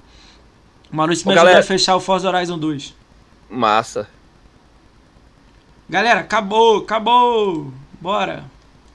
O 0.92 0.96
Maurício 0.96 1.28
Ô, 1.28 1.30
me 1.30 1.36
galera... 1.36 1.60
a 1.60 1.64
fechar 1.64 1.96
o 1.96 2.00
Forza 2.00 2.30
Horizon 2.30 2.58
2. 2.58 2.96
Massa. 3.50 4.08
Galera, 5.90 6.22
acabou, 6.22 6.78
acabou! 6.78 7.72
Bora! 8.00 8.46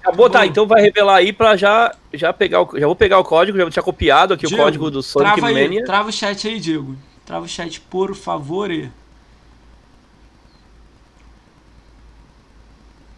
Acabou, 0.01 0.31
tá. 0.31 0.47
Então 0.47 0.67
vai 0.67 0.81
revelar 0.81 1.17
aí 1.17 1.31
pra 1.31 1.57
já, 1.57 1.95
já 2.15 2.33
pegar 2.33 2.63
o. 2.63 2.79
Já 2.79 2.87
vou 2.87 2.97
pegar 2.97 3.19
o 3.19 3.25
código, 3.25 3.59
já 3.59 3.71
tinha 3.71 3.83
copiado 3.83 4.33
aqui 4.33 4.47
Diego, 4.47 4.63
o 4.63 4.65
código 4.65 4.91
do 4.91 5.03
Sonic 5.03 5.35
trava 5.35 5.53
Mania. 5.53 5.81
Aí, 5.81 5.85
trava 5.85 6.09
o 6.09 6.13
chat 6.13 6.49
aí, 6.49 6.59
Diego. 6.59 6.97
Trava 7.27 7.45
o 7.45 7.49
chat, 7.49 7.81
por 7.83 8.15
favor. 8.15 8.71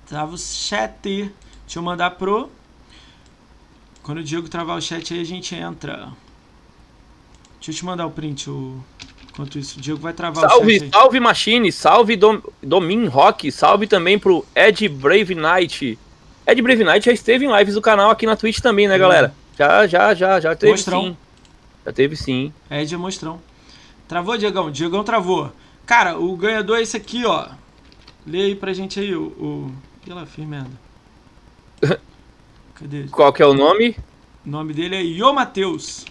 Trava 0.08 0.34
o 0.34 0.38
chat. 0.38 1.32
Deixa 1.66 1.78
eu 1.78 1.82
mandar 1.82 2.12
pro. 2.12 2.50
Quando 4.02 4.18
o 4.18 4.24
Diego 4.24 4.49
travar 4.49 4.76
o 4.76 4.82
chat 4.82 5.15
aí, 5.15 5.20
a 5.20 5.24
gente 5.24 5.55
entra. 5.55 6.10
Deixa 7.57 7.70
eu 7.70 7.74
te 7.74 7.84
mandar 7.84 8.07
o 8.07 8.10
print, 8.10 8.50
o... 8.50 8.82
enquanto 9.31 9.58
isso. 9.58 9.78
O 9.78 9.81
Diego 9.81 10.00
vai 10.00 10.12
travar 10.12 10.49
salve, 10.49 10.66
o 10.66 10.70
chat 10.73 10.82
aí. 10.84 10.91
Salve 10.91 11.20
Machine, 11.20 11.73
salve 11.73 12.16
Dom, 12.16 12.41
Domin 12.62 13.07
Rock, 13.07 13.52
salve 13.52 13.86
também 13.86 14.18
pro 14.18 14.44
Ed 14.55 14.89
Brave 14.89 15.34
Knight. 15.34 15.99
Ed 16.47 16.60
Brave 16.60 16.84
Knight 16.84 17.07
já 17.07 17.12
esteve 17.12 17.47
em 17.47 17.57
lives 17.57 17.74
do 17.74 17.81
canal 17.81 18.10
aqui 18.10 18.26
na 18.26 18.34
Twitch 18.34 18.58
também, 18.58 18.89
né, 18.89 18.99
galera? 18.99 19.32
Já, 19.57 19.86
já, 19.86 20.15
já, 20.15 20.41
já 20.41 20.57
teve 20.57 20.73
mostrão. 20.73 21.02
sim. 21.02 21.16
Já 21.86 21.92
teve 21.92 22.16
sim. 22.16 22.52
Ed 22.70 22.92
é 22.92 22.97
mostrão. 22.97 23.41
Travou, 24.08 24.36
Diegão? 24.36 24.70
Diegão 24.70 25.05
travou. 25.05 25.52
Cara, 25.86 26.18
o 26.18 26.36
ganhador 26.36 26.78
é 26.78 26.82
esse 26.82 26.97
aqui, 26.97 27.24
ó. 27.24 27.49
Lê 28.26 28.42
aí 28.42 28.55
pra 28.55 28.73
gente 28.73 28.99
aí 28.99 29.15
o... 29.15 29.23
o... 29.23 29.73
Ih, 30.07 30.12
lá, 30.12 30.26
fiz 30.26 30.44
merda. 30.44 30.70
Cadê? 32.74 33.04
Qual 33.10 33.32
que 33.32 33.42
é 33.42 33.46
o 33.46 33.54
nome? 33.54 33.96
O 34.44 34.50
nome 34.50 34.72
dele 34.72 34.96
é 34.96 35.02
Io 35.02 35.32
Matheus. 35.32 36.04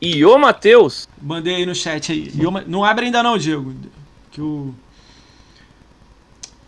Io 0.00 0.38
Matheus? 0.38 1.08
Mandei 1.20 1.56
aí 1.56 1.66
no 1.66 1.74
chat 1.74 2.12
aí. 2.12 2.32
Não 2.66 2.84
abre 2.84 3.06
ainda 3.06 3.22
não, 3.22 3.36
Diego. 3.36 3.74
Que 4.30 4.40
o... 4.40 4.74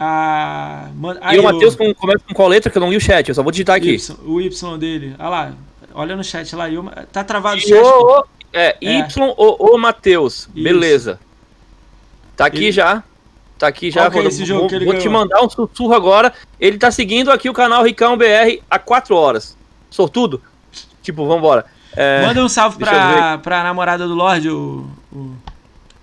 Ah, 0.02 0.89
e 1.34 1.39
o 1.39 1.42
Matheus 1.42 1.76
com, 1.76 1.92
começa 1.92 2.25
com 2.26 2.33
qual 2.33 2.49
letra? 2.49 2.73
Que 2.73 2.78
eu 2.78 2.81
não 2.81 2.91
li 2.91 2.97
o 2.97 3.00
chat, 3.00 3.28
eu 3.28 3.34
só 3.34 3.42
vou 3.42 3.52
digitar 3.52 3.76
aqui. 3.76 3.91
Y, 3.91 4.17
o 4.25 4.41
Y 4.41 4.78
dele. 4.78 5.15
Olha 5.18 5.28
lá, 5.28 5.55
olha 5.92 6.17
no 6.17 6.25
chat 6.25 6.57
lá. 6.57 6.70
Eu, 6.70 6.91
tá 7.12 7.23
travado 7.23 7.59
o 7.59 7.60
chat. 7.60 7.78
O, 7.78 8.25
é, 8.50 8.78
é, 8.81 8.99
Y 8.99 9.34
o, 9.36 9.75
o 9.75 9.78
Matheus. 9.78 10.49
Beleza. 10.55 11.20
Tá 12.34 12.47
aqui 12.47 12.65
ele... 12.65 12.73
já. 12.73 13.05
Tá 13.61 13.69
aqui 13.69 13.91
já. 13.91 14.11
Qual 14.11 14.25
é 14.25 14.31
vou, 14.31 14.69
vou 14.87 14.99
te 14.99 15.07
mandar 15.07 15.43
um 15.43 15.51
sussurro 15.51 15.93
agora. 15.93 16.33
Ele 16.59 16.79
tá 16.79 16.91
seguindo 16.91 17.31
aqui 17.31 17.51
o 17.51 17.53
canal 17.53 17.85
Ricão 17.85 18.17
BR 18.17 18.59
há 18.71 18.79
4 18.79 19.15
horas. 19.15 19.55
Sortudo? 19.91 20.41
Tipo, 21.03 21.27
vambora. 21.27 21.67
É, 21.95 22.25
Manda 22.25 22.43
um 22.43 22.49
salve 22.49 22.79
pra, 22.79 23.37
pra 23.37 23.63
namorada 23.63 24.09
do 24.09 24.15
Lorde, 24.15 24.49
o, 24.49 24.89
o... 25.13 25.35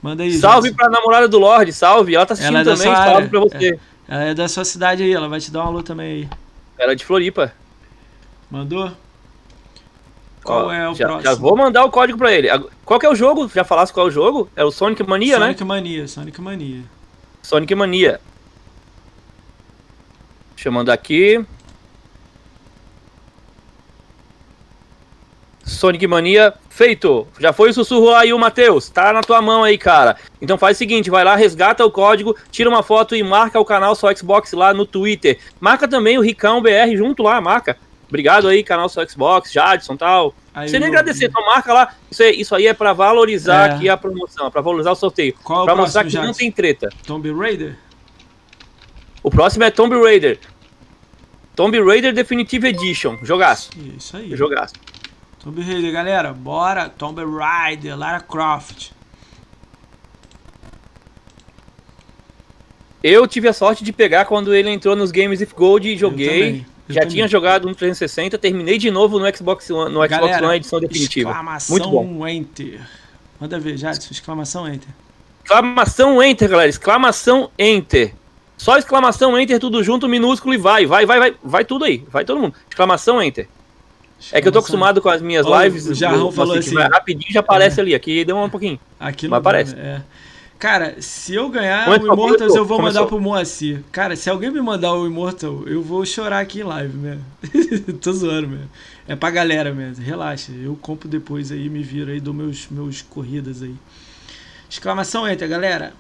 Manda 0.04 0.22
aí. 0.22 0.34
Salve 0.34 0.68
gente. 0.68 0.78
pra 0.78 0.88
namorada 0.88 1.28
do 1.28 1.40
Lorde, 1.40 1.74
salve. 1.74 2.14
Ela 2.14 2.28
tá 2.28 2.36
assistindo 2.36 2.58
ela 2.60 2.72
é 2.72 2.76
também, 2.76 2.96
salve 2.96 3.28
pra 3.28 3.40
você. 3.40 3.70
É, 3.70 3.80
ela 4.08 4.24
é 4.26 4.34
da 4.36 4.48
sua 4.48 4.64
cidade 4.64 5.02
aí, 5.02 5.12
ela 5.12 5.28
vai 5.28 5.40
te 5.40 5.50
dar 5.50 5.64
um 5.64 5.68
alô 5.68 5.82
também 5.82 6.12
aí. 6.12 6.30
Ela 6.78 6.92
é 6.92 6.96
de 6.96 7.06
Floripa. 7.06 7.52
Mandou? 8.52 8.92
Qual 10.44 10.68
Ó, 10.68 10.72
é 10.72 10.88
o 10.88 10.94
já, 10.94 11.08
próximo? 11.08 11.24
Já 11.24 11.34
vou 11.34 11.58
mandar 11.58 11.84
o 11.86 11.90
código 11.90 12.20
pra 12.20 12.32
ele. 12.32 12.50
Qual 12.86 13.00
que 13.00 13.06
é 13.08 13.10
o 13.10 13.16
jogo? 13.16 13.50
Já 13.50 13.64
falasse 13.64 13.92
qual 13.92 14.06
é 14.06 14.10
o 14.10 14.14
jogo? 14.14 14.48
É 14.56 14.64
o 14.64 14.70
Sonic 14.70 15.02
Mania, 15.02 15.40
Sonic 15.40 15.40
né? 15.40 15.58
Sonic 15.58 15.64
Mania, 15.66 16.08
Sonic 16.08 16.42
Mania. 16.42 16.97
Sonic 17.42 17.74
Mania. 17.76 18.20
Mandar 20.70 20.94
aqui. 20.94 21.46
Sonic 25.64 26.06
Mania 26.08 26.54
feito. 26.70 27.28
Já 27.40 27.52
foi 27.52 27.70
o 27.70 27.74
sussurro 27.74 28.14
aí, 28.14 28.34
o 28.34 28.40
Matheus. 28.40 28.90
Tá 28.90 29.12
na 29.12 29.22
tua 29.22 29.42
mão 29.42 29.64
aí, 29.64 29.78
cara. 29.78 30.16
Então 30.42 30.58
faz 30.58 30.78
o 30.78 30.80
seguinte, 30.80 31.10
vai 31.10 31.24
lá, 31.24 31.36
resgata 31.36 31.86
o 31.86 31.92
código, 31.92 32.36
tira 32.52 32.70
uma 32.70 32.84
foto 32.84 33.16
e 33.16 33.24
marca 33.24 33.60
o 33.60 33.66
canal 33.66 33.96
Só 33.96 34.14
Xbox 34.14 34.54
lá 34.54 34.74
no 34.74 34.86
Twitter. 34.86 35.40
Marca 35.60 35.88
também 35.88 36.18
o 36.18 36.22
Ricão 36.22 36.62
BR 36.62 36.96
junto 36.96 37.24
lá, 37.24 37.42
marca. 37.42 37.78
Obrigado 38.08 38.48
aí, 38.48 38.64
canal 38.64 38.88
Só 38.90 39.06
Xbox, 39.06 39.52
Jadson 39.52 39.98
tal. 39.98 40.34
Aí 40.58 40.68
Você 40.70 40.80
nem 40.80 40.88
agradecer, 40.88 41.26
então 41.28 41.46
marca 41.46 41.72
lá. 41.72 41.94
Isso, 42.10 42.24
é, 42.24 42.32
isso 42.32 42.56
aí 42.56 42.66
é 42.66 42.74
pra 42.74 42.92
valorizar 42.92 43.70
é. 43.70 43.74
aqui 43.76 43.90
a 43.90 43.96
promoção, 43.96 44.50
pra 44.50 44.60
valorizar 44.60 44.92
o 44.92 44.96
sorteio. 44.96 45.36
É 45.48 45.54
o 45.54 45.78
mostrar 45.78 46.04
que 46.04 46.10
Jadson? 46.10 46.26
não 46.26 46.34
tem 46.34 46.52
treta. 46.52 46.90
Tomb 47.06 47.32
Raider? 47.32 47.78
O 49.22 49.30
próximo 49.30 49.66
é 49.66 49.70
Tomb 49.70 49.96
Raider. 50.02 50.40
Tomb 51.56 51.80
Raider 51.80 52.12
Definitive 52.12 52.70
Edition. 52.70 53.20
Jogaço. 53.22 53.70
Isso 53.96 54.18
aí. 54.18 54.36
Jogaço. 54.36 54.74
Tomb 55.44 55.62
Raider, 55.62 55.94
galera. 55.94 56.34
Bora. 56.34 56.90
Tomb 56.90 57.24
Raider, 57.24 57.96
Lara 57.96 58.20
Croft. 58.20 58.90
Eu 63.04 63.28
tive 63.28 63.48
a 63.48 63.54
sorte 63.54 63.84
de 63.84 63.94
pegar 63.94 64.26
quando 64.26 64.56
ele 64.56 64.72
entrou 64.72 64.96
nos 64.96 65.12
Games 65.12 65.40
of 65.40 65.54
Gold 65.54 65.88
e 65.88 65.96
joguei. 65.96 66.66
Já 66.90 67.02
também. 67.02 67.16
tinha 67.16 67.28
jogado 67.28 67.68
no 67.68 67.76
360, 67.76 68.38
terminei 68.38 68.78
de 68.78 68.90
novo 68.90 69.20
no 69.20 69.36
Xbox 69.36 69.70
One, 69.70 69.94
no 69.94 70.00
Xbox 70.00 70.10
galera, 70.10 70.48
One 70.48 70.56
edição 70.56 70.80
definitiva. 70.80 71.30
Exclamação 71.30 71.78
Muito 71.78 71.90
bom. 71.90 72.28
Enter. 72.28 72.82
Manda 73.40 73.60
ver, 73.60 73.78
Jadson, 73.78 74.10
exclamação 74.12 74.68
Enter. 74.68 74.90
Exclamação 75.44 76.24
Enter, 76.24 76.50
galera. 76.50 76.70
Exclamação 76.70 77.52
Enter. 77.58 78.14
Só 78.58 78.78
exclamação 78.78 79.40
Enter, 79.40 79.60
tudo 79.60 79.84
junto, 79.84 80.08
minúsculo 80.08 80.54
e 80.54 80.58
vai. 80.58 80.86
Vai, 80.86 81.06
vai, 81.06 81.20
vai. 81.20 81.36
Vai 81.44 81.66
tudo 81.66 81.86
aí. 81.86 82.04
Vai 82.10 82.26
todo 82.26 82.40
mundo. 82.40 82.56
Exclamação 82.70 83.22
Enter. 83.22 83.48
É 84.32 84.42
que 84.42 84.48
eu 84.48 84.52
tô 84.52 84.60
acostumado 84.60 85.02
com 85.02 85.10
as 85.10 85.22
minhas 85.22 85.46
lives. 85.46 85.86
O 85.88 85.94
Jarrão 85.94 86.32
falou 86.32 86.58
assim. 86.58 86.76
rapidinho 86.76 87.32
já 87.32 87.40
aparece 87.42 87.80
é. 87.80 87.84
ali. 87.84 87.96
Aqui 87.96 88.26
deu 88.26 88.38
um 88.38 88.50
pouquinho. 88.50 88.80
Aqui 89.00 89.28
não 89.28 89.38
aparece. 89.38 89.76
É. 89.76 90.02
Cara, 90.60 90.96
se 91.00 91.36
eu 91.36 91.50
ganhar 91.50 91.88
o 91.88 91.96
Immortals, 91.96 92.56
eu 92.56 92.66
vou 92.66 92.82
mandar 92.82 93.06
pro 93.06 93.22
Moacir. 93.22 93.84
Cara, 93.92 94.16
se 94.16 94.28
alguém 94.30 94.50
me 94.50 94.60
mandar 94.60 94.94
o 94.94 95.06
Immortal, 95.06 95.64
eu 95.68 95.84
vou 95.84 96.04
chorar 96.04 96.40
aqui 96.40 96.62
em 96.62 96.64
live, 96.64 96.98
mesmo. 96.98 97.24
tô 98.02 98.12
zoando 98.12 98.48
mesmo. 98.48 98.70
É 99.08 99.16
pra 99.16 99.30
galera 99.30 99.72
mesmo. 99.72 100.04
Relaxa. 100.04 100.52
Eu 100.52 100.76
compro 100.82 101.08
depois 101.08 101.52
aí, 101.52 101.70
me 101.70 101.84
viro 101.84 102.12
aí, 102.12 102.20
dou 102.20 102.34
meus, 102.34 102.68
meus 102.72 103.04
corridas 103.04 103.62
aí. 103.62 103.76
Exclamação 104.68 105.30
Enter, 105.30 105.48
galera. 105.48 105.94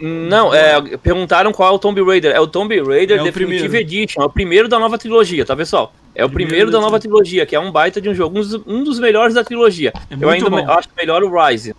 Não, 0.00 0.52
é, 0.52 0.96
perguntaram 0.98 1.52
qual 1.52 1.72
é 1.72 1.74
o 1.74 1.78
Tomb 1.78 2.02
Raider. 2.02 2.32
É 2.32 2.40
o 2.40 2.46
Tomb 2.46 2.78
Raider 2.82 3.20
é 3.20 3.22
Definitive 3.22 3.78
Edition. 3.78 4.22
É 4.22 4.24
o 4.24 4.30
primeiro 4.30 4.68
da 4.68 4.78
nova 4.78 4.98
trilogia, 4.98 5.44
tá, 5.46 5.56
pessoal? 5.56 5.94
É 6.14 6.24
o 6.24 6.28
primeiro, 6.28 6.48
primeiro 6.48 6.70
da 6.70 6.80
nova 6.80 6.98
trilogia, 7.00 7.46
que 7.46 7.56
é 7.56 7.60
um 7.60 7.72
baita 7.72 8.00
de 8.00 8.08
um 8.08 8.14
jogo, 8.14 8.38
um 8.66 8.84
dos, 8.84 8.98
melhores 8.98 9.34
da 9.34 9.42
trilogia. 9.42 9.92
É 10.10 10.16
eu 10.20 10.28
ainda 10.28 10.50
bom. 10.50 10.70
acho 10.70 10.88
melhor 10.96 11.22
o 11.22 11.46
Rise. 11.46 11.74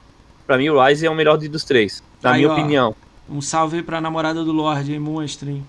Pra 0.45 0.57
mim, 0.57 0.69
o 0.69 0.83
Rise 0.83 1.05
é 1.05 1.09
o 1.09 1.15
melhor 1.15 1.37
dos 1.37 1.63
três, 1.63 2.03
na 2.21 2.31
aí, 2.31 2.41
minha 2.41 2.49
ó, 2.49 2.53
opinião. 2.53 2.95
Um 3.29 3.41
salve 3.41 3.81
pra 3.81 3.99
namorada 3.99 4.43
do 4.43 4.51
Lorde, 4.51 4.93
hein, 4.93 4.99
monstro, 4.99 5.49
hein? 5.49 5.65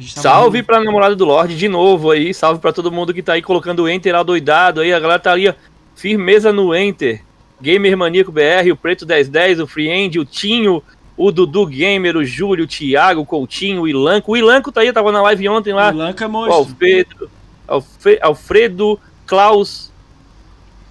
Salve 0.00 0.62
pra 0.62 0.82
namorada 0.82 1.14
do 1.14 1.24
Lorde 1.24 1.56
de 1.56 1.68
novo 1.68 2.10
aí. 2.10 2.34
Salve 2.34 2.60
pra 2.60 2.72
todo 2.72 2.90
mundo 2.90 3.14
que 3.14 3.22
tá 3.22 3.34
aí 3.34 3.42
colocando 3.42 3.84
o 3.84 3.88
Enter 3.88 4.14
adoidado 4.14 4.80
aí. 4.80 4.92
A 4.92 4.98
galera 4.98 5.20
tá 5.20 5.32
ali, 5.32 5.48
ó, 5.48 5.54
firmeza 5.94 6.52
no 6.52 6.74
Enter. 6.74 7.22
Gamer 7.60 7.96
Maníaco 7.96 8.32
BR, 8.32 8.72
o 8.72 8.76
Preto 8.76 9.06
1010, 9.06 9.60
o 9.60 9.66
Freend, 9.66 10.18
o 10.18 10.24
Tinho, 10.24 10.82
o 11.16 11.30
Dudu 11.30 11.66
Gamer, 11.66 12.16
o 12.16 12.24
Júlio, 12.24 12.64
o 12.64 12.68
Thiago, 12.68 13.20
o 13.20 13.26
Coutinho, 13.26 13.82
o 13.82 13.88
Ilanco. 13.88 14.32
O 14.32 14.36
Ilanco 14.36 14.72
tá 14.72 14.80
aí, 14.80 14.92
tava 14.92 15.12
na 15.12 15.22
live 15.22 15.48
ontem 15.48 15.72
lá. 15.72 15.90
O 15.90 15.94
Ilanco 15.94 16.24
é 16.24 16.26
monstro. 16.26 16.52
O 16.52 16.58
Alfredo, 16.58 17.30
Alfre 17.66 18.18
Alfredo, 18.20 19.00
Klaus, 19.26 19.92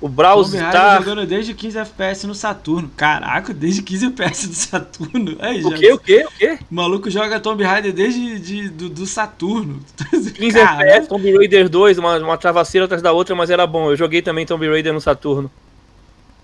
o 0.04 0.10
Browstar. 0.10 1.02
jogando 1.02 1.26
desde 1.26 1.54
15 1.54 1.78
FPS 1.78 2.28
no 2.28 2.36
Saturno. 2.36 2.92
Caraca, 2.98 3.54
desde 3.54 3.82
15 3.82 4.08
FPS 4.08 4.48
do 4.50 4.54
Saturno. 4.54 5.38
Aí, 5.40 5.64
o 5.64 5.72
que, 5.72 5.94
o 5.94 5.98
que, 5.98 6.26
o 6.26 6.32
que? 6.32 6.60
O 6.70 6.76
maluco 6.76 7.10
joga 7.10 7.40
Tomb 7.40 7.64
Raider 7.64 7.94
desde 7.94 8.38
de, 8.38 8.70
do, 8.70 8.90
do 8.90 9.06
Saturno. 9.06 9.80
15 10.12 10.60
FPS, 10.60 11.08
Tomb 11.08 11.38
Raider 11.38 11.70
2, 11.70 11.98
uma, 12.00 12.18
uma 12.18 12.38
travasseira 12.38 12.84
atrás 12.84 13.02
da 13.02 13.14
outra, 13.14 13.34
mas 13.34 13.50
era 13.50 13.66
bom. 13.66 13.92
Eu 13.92 13.96
joguei 13.96 14.22
também 14.22 14.46
Tomb 14.46 14.68
Raider 14.68 14.94
no 14.94 15.00
Saturno. 15.00 15.50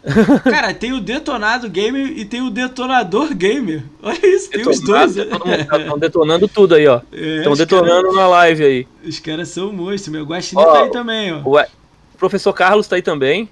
Cara, 0.50 0.74
tem 0.74 0.94
o 0.94 1.02
Detonado 1.02 1.70
Gamer 1.70 2.18
e 2.18 2.24
tem 2.24 2.42
o 2.42 2.50
Detonador 2.50 3.36
Gamer. 3.36 3.84
Olha 4.02 4.26
isso, 4.26 4.50
tem 4.50 4.66
os 4.66 4.80
dois. 4.80 5.18
Estão 5.18 6.00
detonando 6.00 6.48
tudo 6.48 6.76
aí, 6.76 6.88
ó. 6.88 7.02
Estão 7.12 7.52
é, 7.52 7.56
detonando 7.58 8.04
cara, 8.04 8.16
na 8.16 8.28
live 8.28 8.64
aí. 8.64 8.88
Os 9.04 9.20
caras 9.20 9.50
são 9.50 9.74
monstros. 9.74 10.08
Meu 10.08 10.24
Guaxinim 10.24 10.64
tá 10.64 10.84
aí 10.84 10.92
também, 10.92 11.34
ó. 11.34 11.42
Professor 12.20 12.54
Carlos 12.54 12.88
tá 12.88 12.98
aí 12.98 13.02
também. 13.02 13.50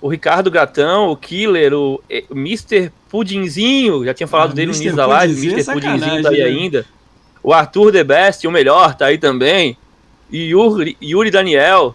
O 0.00 0.08
Ricardo 0.08 0.50
Gatão, 0.50 1.10
o 1.10 1.16
Killer, 1.16 1.74
o, 1.74 2.02
o 2.28 2.34
Mr. 2.34 2.92
Pudinzinho, 3.08 4.04
já 4.04 4.14
tinha 4.14 4.26
falado 4.26 4.52
ah, 4.52 4.54
dele 4.54 4.70
no 4.70 4.76
início 4.76 4.94
da 4.94 5.06
live. 5.06 5.46
Mr. 5.46 5.70
É 5.70 5.74
Pudinzinho 5.74 6.22
tá 6.22 6.28
aí 6.30 6.38
né? 6.38 6.44
ainda. 6.44 6.86
O 7.42 7.52
Arthur 7.52 7.92
The 7.92 8.04
Best, 8.04 8.46
o 8.46 8.50
melhor, 8.50 8.94
tá 8.94 9.06
aí 9.06 9.18
também. 9.18 9.76
E 10.30 10.50
Yuri, 10.50 10.96
Yuri 11.02 11.30
Daniel. 11.30 11.94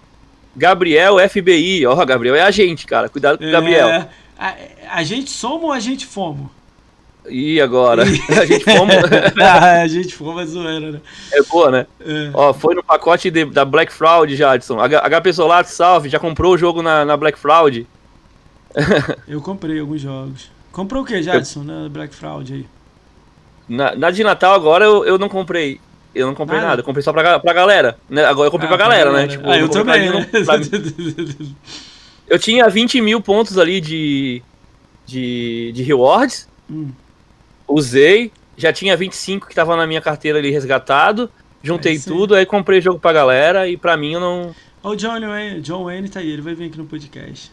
Gabriel 0.56 1.18
FBI. 1.30 1.86
Ó, 1.86 1.94
oh, 1.94 2.06
Gabriel 2.06 2.36
é 2.36 2.42
a 2.42 2.52
gente, 2.52 2.86
cara. 2.86 3.10
Cuidado 3.10 3.38
com 3.38 3.44
o 3.44 3.48
é... 3.48 3.52
Gabriel. 3.52 4.08
A, 4.38 4.56
a, 4.90 5.04
gente 5.04 5.30
somos 5.30 5.64
ou 5.64 5.72
a 5.72 5.80
gente 5.80 6.06
fomos? 6.06 6.48
E 7.30 7.60
agora? 7.60 8.04
a 8.42 8.45
gente 8.45 8.64
fomos. 8.64 8.95
ah, 9.42 9.82
a 9.82 9.88
gente 9.88 10.16
é 10.16 10.45
zoeira, 10.45 10.92
né? 10.92 11.02
É 11.32 11.42
boa, 11.44 11.72
né? 11.72 11.88
É. 12.00 12.32
Ó, 12.34 12.54
foi 12.54 12.76
no 12.76 12.84
pacote 12.84 13.32
de, 13.32 13.45
da 13.45 13.66
Black 13.66 13.92
Fraud, 13.92 14.36
Jadson. 14.36 14.78
HP 14.80 15.34
Solar, 15.34 15.66
salve. 15.66 16.10
Já 16.10 16.20
comprou 16.20 16.54
o 16.54 16.58
jogo 16.58 16.82
na, 16.82 17.06
na 17.06 17.18
Black 17.18 17.38
Fraud? 17.40 17.88
Eu 19.28 19.42
comprei 19.42 19.80
alguns 19.80 20.02
jogos. 20.02 20.50
Comprou 20.72 21.04
o 21.04 21.06
que, 21.06 21.24
Jadson, 21.24 21.62
eu... 21.62 21.64
na 21.64 21.90
Black 21.90 22.14
Fraud 22.14 22.54
aí? 22.54 22.66
Na, 23.68 23.95
na 23.95 24.12
de 24.12 24.24
Natal 24.24 24.54
agora 24.54 24.84
eu, 24.84 25.06
eu 25.06 25.18
não 25.18 25.30
comprei. 25.30 25.80
Eu 26.14 26.28
não 26.28 26.36
comprei 26.36 26.60
nada, 26.60 26.70
nada. 26.70 26.82
eu 26.82 26.86
comprei 26.86 27.02
só 27.02 27.14
pra, 27.14 27.40
pra 27.40 27.54
galera. 27.54 27.98
Né? 28.10 28.26
Agora 28.26 28.48
eu 28.48 28.52
comprei 28.52 28.70
ah, 28.70 28.76
pra 28.76 28.86
galera, 28.86 29.12
né? 29.12 29.28
Tipo, 29.28 29.50
ah, 29.50 29.58
eu 29.58 29.70
também, 29.70 30.10
né? 30.10 30.26
Pra... 30.45 30.60
Eu 32.28 32.38
tinha 32.38 32.68
20 32.68 33.02
mil 33.02 33.22
pontos 33.22 33.58
ali 33.58 33.80
de, 33.80 34.42
de, 35.06 35.72
de 35.74 35.84
rewards. 35.84 36.48
Hum. 36.70 36.92
Usei. 37.68 38.32
Já 38.58 38.72
tinha 38.72 38.95
25 38.95 39.48
que 39.48 39.56
tava 39.56 39.76
na 39.76 39.85
minha 39.85 40.02
carteira 40.02 40.40
ali 40.40 40.52
resgatado. 40.52 41.30
Juntei 41.61 41.98
tudo, 42.00 42.35
aí 42.35 42.45
comprei 42.45 42.80
jogo 42.80 43.00
pra 43.00 43.11
galera 43.11 43.68
e 43.68 43.76
pra 43.76 43.98
mim 43.98 44.14
eu 44.14 44.19
não. 44.19 44.56
Ó, 44.84 44.92
o 44.92 44.95
John 44.95 45.19
Wayne, 45.19 45.61
John 45.61 45.85
Wayne 45.85 46.10
tá 46.10 46.19
aí, 46.19 46.30
ele 46.30 46.42
vai 46.42 46.53
vir 46.53 46.68
aqui 46.68 46.77
no 46.77 46.85
podcast. 46.85 47.52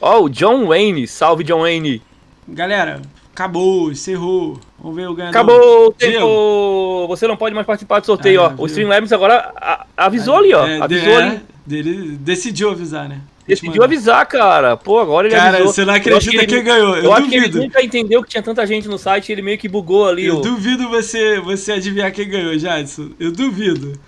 Ó, 0.00 0.22
o 0.22 0.28
John 0.30 0.66
Wayne, 0.66 1.06
salve 1.06 1.44
John 1.44 1.60
Wayne. 1.60 2.00
Galera, 2.48 3.02
acabou, 3.34 3.92
encerrou. 3.92 4.58
Vamos 4.78 4.96
ver 4.96 5.08
o 5.08 5.14
ganhador. 5.14 5.38
Acabou 5.38 5.88
o 5.88 5.92
tempo! 5.92 7.06
Você 7.08 7.26
não 7.26 7.36
pode 7.36 7.54
mais 7.54 7.66
participar 7.66 8.00
do 8.00 8.06
sorteio, 8.06 8.40
ah, 8.40 8.46
ó. 8.46 8.48
Viu? 8.48 8.62
O 8.62 8.66
Streamlabs 8.66 9.12
agora 9.12 9.84
avisou 9.94 10.36
ali, 10.36 10.54
ó. 10.54 10.66
É, 10.66 10.80
avisou 10.80 11.12
é, 11.12 11.22
ali. 11.22 11.40
Dele, 11.66 12.16
decidiu 12.16 12.70
avisar, 12.70 13.06
né? 13.06 13.20
Decidiu 13.46 13.84
avisar, 13.84 14.26
cara. 14.26 14.76
Pô, 14.76 14.98
agora 14.98 15.28
ele 15.28 15.36
cara, 15.36 15.58
avisou. 15.58 15.66
Cara, 15.66 15.74
você 15.74 15.84
não 15.84 15.94
acredita 15.94 16.38
que 16.38 16.46
quem 16.46 16.64
ganhou. 16.64 16.96
Eu, 16.96 17.04
eu 17.04 17.12
acho 17.12 17.28
que 17.28 17.36
ele 17.36 17.48
nunca 17.48 17.82
entendeu 17.82 18.22
que 18.22 18.28
tinha 18.28 18.42
tanta 18.42 18.66
gente 18.66 18.88
no 18.88 18.98
site 18.98 19.30
ele 19.30 19.42
meio 19.42 19.56
que 19.56 19.68
bugou 19.68 20.08
ali. 20.08 20.26
Eu 20.26 20.38
ó. 20.38 20.40
duvido 20.40 20.88
você, 20.88 21.38
você 21.40 21.72
adivinhar 21.72 22.10
quem 22.12 22.28
ganhou, 22.28 22.58
Jadson. 22.58 23.10
Eu 23.20 23.30
duvido. 23.30 23.98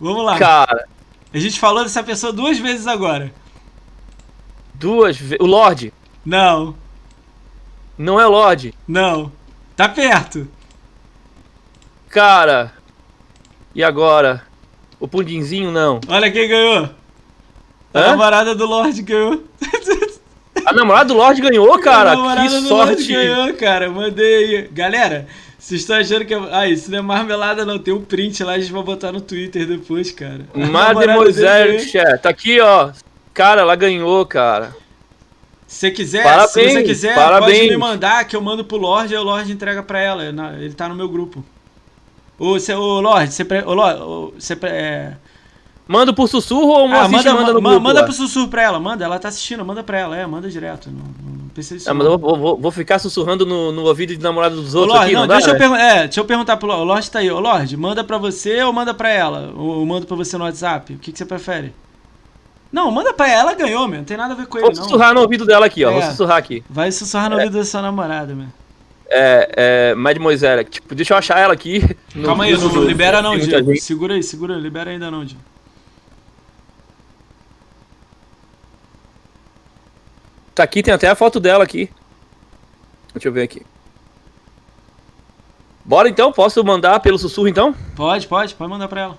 Vamos 0.00 0.24
lá. 0.24 0.38
Cara. 0.38 0.88
A 1.32 1.38
gente 1.38 1.60
falou 1.60 1.84
dessa 1.84 2.02
pessoa 2.02 2.32
duas 2.32 2.58
vezes 2.58 2.88
agora. 2.88 3.32
Duas 4.74 5.16
vezes? 5.16 5.38
O 5.40 5.46
Lorde? 5.46 5.92
Não. 6.26 6.74
Não 7.96 8.18
é 8.18 8.26
Lorde? 8.26 8.74
Não. 8.88 9.30
Tá 9.76 9.88
perto. 9.88 10.48
Cara. 12.08 12.72
E 13.72 13.84
agora? 13.84 14.42
O 14.98 15.06
Pundinzinho 15.06 15.70
não. 15.70 16.00
Olha 16.08 16.30
quem 16.30 16.48
ganhou. 16.48 16.90
A 17.92 17.98
Hã? 17.98 18.06
namorada 18.10 18.54
do 18.54 18.66
Lorde 18.66 19.02
ganhou. 19.02 19.44
A 20.64 20.72
namorada 20.72 21.08
do 21.08 21.14
Lorde 21.14 21.40
ganhou, 21.40 21.78
cara. 21.80 22.16
Que 22.42 22.48
sorte. 22.62 23.12
ganhou, 23.12 23.54
cara. 23.54 23.90
Mandei. 23.90 24.68
Galera, 24.72 25.26
vocês 25.58 25.80
estão 25.80 25.96
achando 25.96 26.24
que. 26.24 26.34
Ah, 26.34 26.68
isso 26.68 26.90
não 26.90 26.98
é 26.98 27.02
marmelada, 27.02 27.64
não. 27.64 27.78
Tem 27.78 27.92
um 27.92 28.02
print 28.02 28.42
lá, 28.44 28.52
a 28.52 28.58
gente 28.58 28.72
vai 28.72 28.82
botar 28.82 29.12
no 29.12 29.20
Twitter 29.20 29.66
depois, 29.66 30.10
cara. 30.10 30.46
Mademoiselle, 30.54 31.84
tá 32.22 32.28
aqui, 32.30 32.60
ó. 32.60 32.92
Cara, 33.34 33.62
ela 33.62 33.76
ganhou, 33.76 34.24
cara. 34.26 34.74
Se 35.66 35.90
quiser, 35.92 36.24
parabéns, 36.24 36.50
se 36.50 36.72
você 36.72 36.82
quiser, 36.82 37.14
parabéns. 37.14 37.58
pode 37.58 37.70
me 37.70 37.76
mandar 37.76 38.24
que 38.24 38.34
eu 38.34 38.40
mando 38.40 38.64
pro 38.64 38.76
Lorde 38.76 39.14
e 39.14 39.16
o 39.16 39.22
Lorde 39.22 39.52
entrega 39.52 39.82
pra 39.82 40.00
ela. 40.00 40.24
Ele 40.58 40.74
tá 40.74 40.88
no 40.88 40.96
meu 40.96 41.08
grupo. 41.08 41.44
Ô, 42.38 42.58
você, 42.58 42.74
ô 42.74 43.00
Lorde, 43.00 43.32
você. 43.32 43.44
Ô, 43.64 43.74
Lorde, 43.74 44.34
você. 44.36 44.58
É... 44.64 45.12
Manda 45.90 46.12
por 46.12 46.28
sussurro 46.28 46.68
ou 46.68 46.84
ah, 46.84 47.08
manda, 47.08 47.34
manda 47.34 47.52
no 47.52 47.60
grupo? 47.60 47.80
Manda 47.80 48.04
pro 48.04 48.12
sussurro 48.12 48.46
pra 48.46 48.62
ela, 48.62 48.78
manda, 48.78 49.04
ela 49.04 49.18
tá 49.18 49.26
assistindo, 49.26 49.64
manda 49.64 49.82
pra 49.82 49.98
ela, 49.98 50.16
é, 50.16 50.24
manda 50.24 50.48
direto. 50.48 50.88
Não, 50.88 51.02
não 51.02 51.48
precisa 51.48 51.90
ah, 51.90 51.92
mas 51.92 52.06
eu 52.06 52.16
vou, 52.16 52.36
vou, 52.38 52.56
vou, 52.56 52.70
ficar 52.70 53.00
sussurrando 53.00 53.44
no, 53.44 53.72
no 53.72 53.82
ouvido 53.82 54.16
de 54.16 54.22
namorado 54.22 54.54
dos 54.54 54.72
outros 54.76 54.94
Lorde, 54.94 55.06
aqui, 55.06 55.14
não, 55.14 55.26
não 55.26 55.34
deixa, 55.34 55.52
dá, 55.52 55.64
eu 55.64 55.70
né? 55.72 55.90
é, 55.90 56.02
deixa 56.02 56.20
eu 56.20 56.24
perguntar 56.24 56.58
pro 56.58 56.68
Lorde, 56.68 56.82
o 56.82 56.84
Lorde 56.84 57.10
tá 57.10 57.18
aí, 57.18 57.28
ô 57.28 57.40
Lorde, 57.40 57.76
manda 57.76 58.04
pra 58.04 58.18
você 58.18 58.62
ou 58.62 58.72
manda 58.72 58.94
pra 58.94 59.10
ela? 59.10 59.52
Ou 59.56 59.84
manda 59.84 60.06
pra 60.06 60.14
você 60.14 60.38
no 60.38 60.44
WhatsApp? 60.44 60.92
O 60.94 60.98
que, 60.98 61.10
que 61.10 61.18
você 61.18 61.26
prefere? 61.26 61.74
Não, 62.70 62.88
manda 62.92 63.12
pra 63.12 63.28
ela, 63.28 63.52
ganhou, 63.52 63.88
meu. 63.88 63.98
Não 63.98 64.04
tem 64.04 64.16
nada 64.16 64.34
a 64.34 64.36
ver 64.36 64.46
com 64.46 64.58
ele, 64.58 64.66
Vou 64.66 64.76
sussurrar 64.76 65.12
no 65.12 65.22
ouvido 65.22 65.44
dela 65.44 65.66
aqui, 65.66 65.84
ó. 65.84 65.90
É, 65.90 65.92
Vou 65.94 66.02
sussurrar 66.02 66.36
aqui. 66.36 66.62
Vai 66.70 66.92
sussurrar 66.92 67.28
no 67.28 67.34
é. 67.34 67.38
ouvido 67.40 67.58
da 67.58 67.64
sua 67.64 67.82
namorada, 67.82 68.32
meu. 68.32 68.46
É, 69.08 69.90
é, 69.90 69.94
Mademoiselle, 69.96 70.62
tipo, 70.62 70.94
deixa 70.94 71.14
eu 71.14 71.18
achar 71.18 71.36
ela 71.40 71.52
aqui. 71.52 71.82
Calma 72.24 72.44
aí, 72.44 72.56
não, 72.56 72.68
não 72.68 72.84
libera 72.84 73.20
não, 73.20 73.36
Diego. 73.36 73.76
Segura 73.80 74.14
aí, 74.14 74.22
segura 74.22 74.54
libera 74.54 74.92
ainda 74.92 75.10
não, 75.10 75.24
Diego. 75.24 75.49
Tá 80.54 80.62
aqui, 80.62 80.82
tem 80.82 80.92
até 80.92 81.08
a 81.08 81.14
foto 81.14 81.40
dela 81.40 81.64
aqui. 81.64 81.90
Deixa 83.12 83.28
eu 83.28 83.32
ver 83.32 83.42
aqui. 83.42 83.62
Bora 85.84 86.08
então? 86.08 86.32
Posso 86.32 86.62
mandar 86.62 87.00
pelo 87.00 87.18
sussurro 87.18 87.48
então? 87.48 87.74
Pode, 87.96 88.26
pode, 88.26 88.54
pode 88.54 88.70
mandar 88.70 88.88
pra 88.88 89.00
ela. 89.00 89.18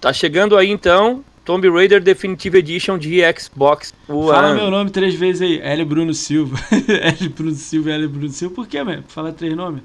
Tá 0.00 0.12
chegando 0.12 0.56
aí 0.56 0.70
então 0.70 1.22
Tomb 1.44 1.68
Raider 1.68 2.02
Definitive 2.02 2.58
Edition 2.58 2.98
de 2.98 3.20
Xbox 3.38 3.94
One. 4.08 4.30
Fala 4.30 4.54
meu 4.54 4.70
nome 4.70 4.90
três 4.90 5.14
vezes 5.14 5.42
aí. 5.42 5.60
L. 5.60 5.84
Bruno 5.84 6.14
Silva. 6.14 6.58
L. 7.20 7.28
Bruno 7.28 7.54
Silva, 7.54 7.90
L. 7.90 8.08
Bruno 8.08 8.28
Silva. 8.28 8.54
Por 8.54 8.66
que, 8.66 8.82
mano? 8.82 9.04
Fala 9.08 9.32
três 9.32 9.54
nomes. 9.56 9.82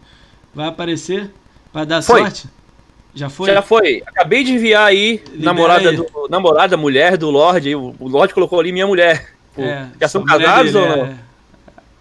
Vai 0.53 0.67
aparecer? 0.67 1.31
Vai 1.73 1.85
dar 1.85 2.01
foi. 2.01 2.21
sorte? 2.21 2.47
Já 3.15 3.29
foi? 3.29 3.51
Já 3.51 3.61
foi. 3.61 4.03
Acabei 4.05 4.43
de 4.43 4.51
enviar 4.51 4.85
aí, 4.85 5.23
Libera 5.31 5.43
namorada, 5.45 5.89
aí. 5.89 5.95
Do, 5.95 6.27
namorada, 6.29 6.75
mulher 6.75 7.17
do 7.17 7.31
Lorde. 7.31 7.73
O 7.73 7.95
Lorde 8.01 8.33
colocou 8.33 8.59
ali 8.59 8.73
minha 8.73 8.85
mulher. 8.85 9.33
É, 9.57 9.85
já 10.01 10.09
são 10.09 10.25
casados 10.25 10.73
dele, 10.73 10.85
ou 10.85 10.97
não? 10.97 11.05
É... 11.05 11.15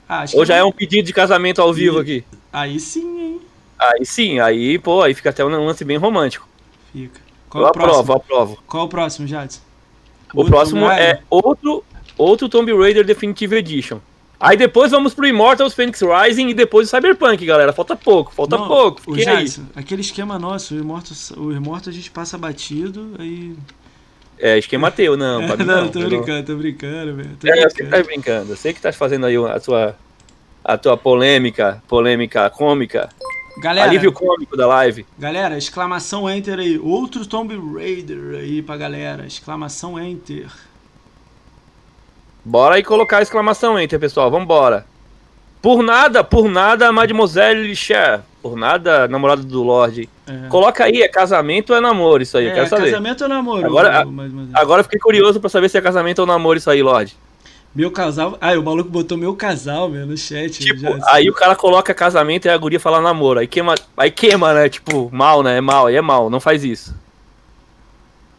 Ah, 0.09 0.25
ou 0.35 0.45
já 0.45 0.57
é 0.57 0.65
um 0.65 0.73
pedido 0.73 1.07
de 1.07 1.13
casamento 1.13 1.63
ao 1.63 1.73
vivo 1.73 2.01
aqui? 2.01 2.25
Aí 2.53 2.81
sim, 2.81 3.21
hein? 3.21 3.41
Aí 3.79 4.05
sim, 4.05 4.41
aí, 4.41 4.79
pô, 4.79 5.03
aí 5.03 5.15
fica 5.15 5.31
até 5.31 5.45
um 5.45 5.65
lance 5.65 5.85
bem 5.85 5.97
romântico. 5.97 6.49
Fica. 6.93 7.21
Qual 7.49 7.63
eu 7.63 7.69
aprovo, 7.69 8.13
aprovo. 8.13 8.59
Qual 8.67 8.85
o 8.85 8.89
próximo, 8.89 9.27
Jadson? 9.29 9.61
O 10.35 10.39
outro 10.39 10.53
próximo 10.53 10.91
é 10.91 11.21
outro, 11.31 11.85
outro 12.19 12.49
Tomb 12.49 12.73
Raider 12.77 13.05
Definitive 13.05 13.57
Edition. 13.57 14.01
Aí 14.39 14.57
depois 14.57 14.91
vamos 14.91 15.15
pro 15.15 15.27
Immortals 15.27 15.75
Phoenix 15.75 16.01
Rising 16.01 16.49
e 16.49 16.55
depois 16.55 16.89
o 16.89 16.91
Cyberpunk, 16.91 17.45
galera. 17.47 17.73
Falta 17.73 17.97
pouco, 17.97 18.33
falta 18.35 18.57
Não, 18.57 18.69
pouco. 18.69 19.03
O 19.07 19.19
Jadson, 19.19 19.67
aquele 19.75 20.01
esquema 20.01 20.39
nosso, 20.39 20.75
o 20.75 20.79
Immortals, 20.79 21.31
o 21.31 21.53
Immortals 21.53 21.89
a 21.89 21.93
gente 21.93 22.11
passa 22.11 22.37
batido, 22.37 23.15
aí. 23.19 23.55
É, 24.39 24.59
esquema 24.59 24.91
teu, 24.91 25.17
não. 25.17 25.43
É, 25.55 25.57
não, 25.57 25.85
não, 25.85 25.89
tô 25.89 26.01
brincando, 26.01 26.47
tô 26.47 26.57
brincando, 26.57 27.15
velho. 27.15 27.39
É, 27.45 27.65
eu 27.65 27.71
sei 27.71 27.85
que 27.85 27.91
tá 27.91 28.03
brincando. 28.03 28.53
Eu 28.53 28.57
sei 28.57 28.73
que 28.75 28.81
tá 28.81 28.93
fazendo 28.93 29.27
aí 29.27 29.37
a 29.37 29.61
sua, 29.61 29.97
a 30.65 30.77
tua 30.77 30.97
polêmica, 30.97 31.83
polêmica 31.87 32.51
cômica. 32.51 33.09
Galera, 33.59 33.89
Alívio 33.89 34.13
cômico 34.13 34.57
da 34.57 34.67
live. 34.67 35.07
Galera, 35.17 35.57
exclamação 35.57 36.29
enter 36.29 36.59
aí. 36.59 36.79
Outro 36.79 37.25
Tomb 37.25 37.57
Raider 37.75 38.41
aí 38.41 38.61
pra 38.61 38.77
galera. 38.77 39.27
Exclamação 39.27 39.99
enter. 39.99 40.49
Bora 42.45 42.75
aí 42.75 42.83
colocar 42.83 43.19
a 43.19 43.23
exclamação 43.23 43.79
enter, 43.79 43.99
pessoal. 43.99 44.31
Vambora. 44.31 44.85
Por 45.63 45.83
nada, 45.83 46.23
por 46.23 46.47
nada, 46.47 46.93
Mademoiselle 46.93 47.75
Cher. 47.75 48.21
Por 48.43 48.55
nada, 48.55 49.09
namorada 49.09 49.43
do 49.43 49.63
Lorde. 49.63 50.11
É. 50.27 50.49
Coloca 50.49 50.85
aí, 50.85 51.01
é 51.01 51.09
casamento 51.09 51.71
ou 51.71 51.77
é 51.77 51.81
namoro 51.81 52.23
isso 52.23 52.37
aí? 52.37 52.49
É, 52.49 52.53
quero 52.53 52.69
saber. 52.69 52.91
casamento 52.91 53.23
ou 53.23 53.29
namoro? 53.29 53.67
Agora, 53.67 54.07
agora 54.53 54.83
fiquei 54.83 55.01
curioso 55.01 55.41
pra 55.41 55.49
saber 55.49 55.71
se 55.71 55.79
é 55.79 55.81
casamento 55.81 56.19
ou 56.19 56.27
namoro 56.27 56.59
isso 56.59 56.69
aí, 56.69 56.83
Lorde. 56.83 57.17
Meu 57.75 57.91
casal. 57.91 58.37
Ah, 58.41 58.53
o 58.53 58.63
maluco 58.63 58.91
botou 58.91 59.17
meu 59.17 59.35
casal, 59.35 59.89
meu, 59.89 60.07
no 60.07 60.17
chat. 60.17 60.61
Tipo, 60.61 60.81
já, 60.81 60.91
assim. 60.91 61.01
aí 61.09 61.31
o 61.31 61.33
cara 61.33 61.57
coloca 61.57 61.93
casamento 61.95 62.45
e 62.45 62.51
a 62.51 62.57
guria 62.59 62.79
fala 62.79 63.01
namoro. 63.01 63.41
Aí 63.41 63.47
queima, 63.47 63.75
aí 63.97 64.11
queima, 64.11 64.53
né? 64.53 64.69
Tipo, 64.69 65.09
mal, 65.11 65.43
né? 65.43 65.57
É 65.57 65.61
mal, 65.63 65.87
aí 65.87 65.97
é 65.97 66.03
mal, 66.03 66.29
não 66.29 66.41
faz 66.41 66.63
isso. 66.63 66.95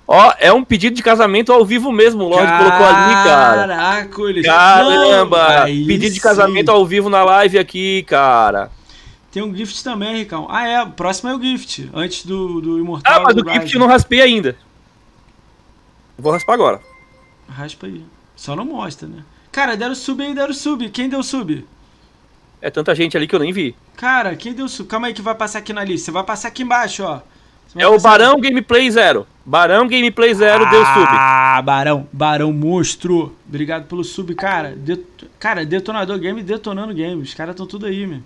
Ó, 0.08 0.34
é 0.38 0.54
um 0.54 0.64
pedido 0.64 0.96
de 0.96 1.02
casamento 1.02 1.52
ao 1.52 1.66
vivo 1.66 1.92
mesmo, 1.92 2.24
o 2.24 2.30
Lorde 2.30 2.52
colocou 2.58 2.86
ali, 2.86 3.14
cara. 3.24 3.68
Caraca, 3.68 4.22
ele 4.22 4.44
Caramba! 4.44 5.64
pedido 5.66 6.14
de 6.14 6.20
casamento 6.20 6.70
ao 6.70 6.86
vivo 6.86 7.10
na 7.10 7.24
live 7.24 7.58
aqui, 7.58 8.04
cara. 8.04 8.70
Tem 9.32 9.44
um 9.44 9.54
gift 9.54 9.84
também, 9.84 10.18
Ricão. 10.18 10.48
Ah, 10.50 10.68
é, 10.68 10.82
o 10.84 10.92
próximo 10.92 11.30
é 11.30 11.36
o 11.36 11.42
gift, 11.42 11.90
antes 11.94 12.26
do, 12.26 12.62
do 12.62 12.80
Imortal. 12.80 13.14
Ah, 13.14 13.20
mas 13.20 13.36
o 13.36 13.50
gift 13.52 13.74
eu 13.74 13.80
não 13.80 13.88
raspei 13.88 14.22
ainda. 14.22 14.56
Vou 16.18 16.32
raspar 16.32 16.54
agora. 16.54 16.80
Raspa 17.50 17.88
aí. 17.88 18.04
Só 18.36 18.56
não 18.56 18.64
mostra, 18.64 19.08
né? 19.08 19.24
Cara, 19.52 19.76
deram 19.76 19.96
sub 19.96 20.24
aí, 20.24 20.34
deram 20.34 20.54
sub. 20.54 20.90
Quem 20.90 21.10
deu 21.10 21.24
sub? 21.24 21.66
É 22.62 22.70
tanta 22.70 22.96
gente 22.96 23.18
ali 23.18 23.28
que 23.28 23.36
eu 23.36 23.40
nem 23.40 23.52
vi. 23.52 23.76
Cara, 23.96 24.36
quem 24.36 24.54
deu 24.54 24.68
sub? 24.68 24.88
Calma 24.88 25.08
aí 25.08 25.14
que 25.14 25.22
vai 25.22 25.36
passar 25.36 25.60
aqui 25.60 25.74
na 25.74 25.84
lista. 25.84 26.12
Vai 26.12 26.24
passar 26.24 26.50
aqui 26.50 26.64
embaixo, 26.64 27.04
ó. 27.04 27.22
É 27.76 27.88
o 27.88 28.00
Barão. 28.00 28.40
Gameplay 28.40 28.90
Zero. 28.90 29.28
Barão 29.46 29.88
Gameplay 29.88 30.34
Zero 30.34 30.66
ah, 30.66 30.70
deu 30.70 30.86
sub. 30.86 31.08
Ah, 31.10 31.62
Barão. 31.62 32.08
Barão 32.12 32.54
monstro. 32.54 33.36
Obrigado 33.48 33.86
pelo 33.88 34.04
sub, 34.04 34.34
cara. 34.34 34.74
Det... 34.76 35.00
Cara, 35.38 35.66
Detonador 35.66 36.18
Game 36.18 36.42
detonando 36.42 36.94
games. 36.94 37.30
Os 37.30 37.34
caras 37.34 37.54
estão 37.54 37.68
tudo 37.68 37.86
aí, 37.86 38.08
meu. 38.08 38.22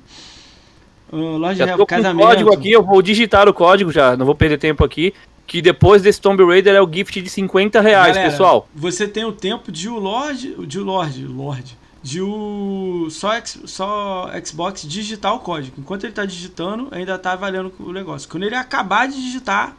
Uh, 1.11 1.37
loja 1.37 1.65
já 1.65 1.75
tô 1.75 1.85
casamento. 1.87 2.23
código 2.23 2.53
aqui, 2.53 2.71
eu 2.71 2.83
vou 2.83 3.01
digitar 3.01 3.49
o 3.49 3.53
código 3.53 3.91
já. 3.91 4.15
Não 4.15 4.25
vou 4.25 4.35
perder 4.35 4.59
tempo 4.59 4.85
aqui 4.85 5.13
que 5.49 5.63
depois 5.63 6.03
desse 6.03 6.21
Tomb 6.21 6.45
Raider 6.45 6.75
é 6.75 6.81
o 6.81 6.87
gift 6.87 7.19
de 7.19 7.27
50 7.27 7.81
reais, 7.81 8.15
Galera, 8.15 8.29
pessoal. 8.29 8.69
Você 8.75 9.07
tem 9.07 9.25
o 9.25 9.31
tempo 9.31 9.71
de 9.71 9.89
o 9.89 9.97
Lorde, 9.97 10.53
de 10.67 10.79
o 10.79 10.83
Lorde, 10.83 11.25
Lorde, 11.25 11.75
de 12.01 12.21
o 12.21 13.07
só, 13.09 13.31
só 13.43 14.29
Xbox 14.43 14.87
digitar 14.87 15.33
o 15.33 15.39
código. 15.39 15.75
Enquanto 15.79 16.03
ele 16.03 16.11
está 16.11 16.25
digitando, 16.25 16.87
ainda 16.91 17.15
está 17.15 17.35
valendo 17.35 17.73
o 17.79 17.91
negócio. 17.91 18.29
Quando 18.29 18.43
ele 18.43 18.55
acabar 18.55 19.07
de 19.07 19.15
digitar, 19.15 19.75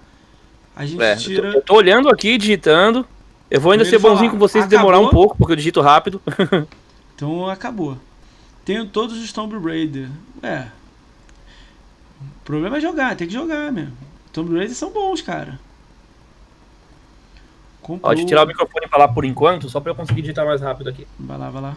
a 0.76 0.84
gente 0.84 1.02
é, 1.02 1.16
tira. 1.16 1.48
Eu 1.48 1.52
tô, 1.52 1.58
eu 1.58 1.62
tô, 1.62 1.74
olhando 1.76 2.08
aqui, 2.08 2.36
digitando. 2.36 3.06
Eu 3.50 3.60
vou 3.60 3.72
ainda 3.72 3.84
ser 3.84 3.98
bonzinho 3.98 4.18
falar, 4.18 4.30
com 4.30 4.38
vocês 4.38 4.64
e 4.64 4.68
demorar 4.68 5.00
um 5.00 5.08
pouco, 5.08 5.36
porque 5.36 5.52
eu 5.52 5.56
digito 5.56 5.80
rápido. 5.80 6.22
então 7.16 7.48
acabou. 7.48 7.98
Tenho 8.64 8.86
todos 8.86 9.20
os 9.20 9.32
Tomb 9.32 9.58
Raider. 9.58 10.08
É. 10.42 10.66
O 12.20 12.44
problema 12.44 12.76
é 12.76 12.80
jogar, 12.80 13.16
tem 13.16 13.26
que 13.26 13.32
jogar 13.32 13.72
mesmo. 13.72 13.96
Tomb 14.32 14.56
Raider 14.56 14.76
são 14.76 14.90
bons, 14.90 15.20
cara. 15.20 15.58
Comprou... 17.82 18.12
Eu 18.12 18.26
tirar 18.26 18.44
o 18.44 18.46
microfone 18.46 18.86
pra 18.86 18.98
lá 18.98 19.08
por 19.08 19.24
enquanto, 19.24 19.68
só 19.68 19.80
pra 19.80 19.90
eu 19.90 19.96
conseguir 19.96 20.20
digitar 20.20 20.46
mais 20.46 20.60
rápido 20.60 20.90
aqui. 20.90 21.06
Vai 21.18 21.38
lá, 21.38 21.50
vai 21.50 21.62
lá. 21.62 21.76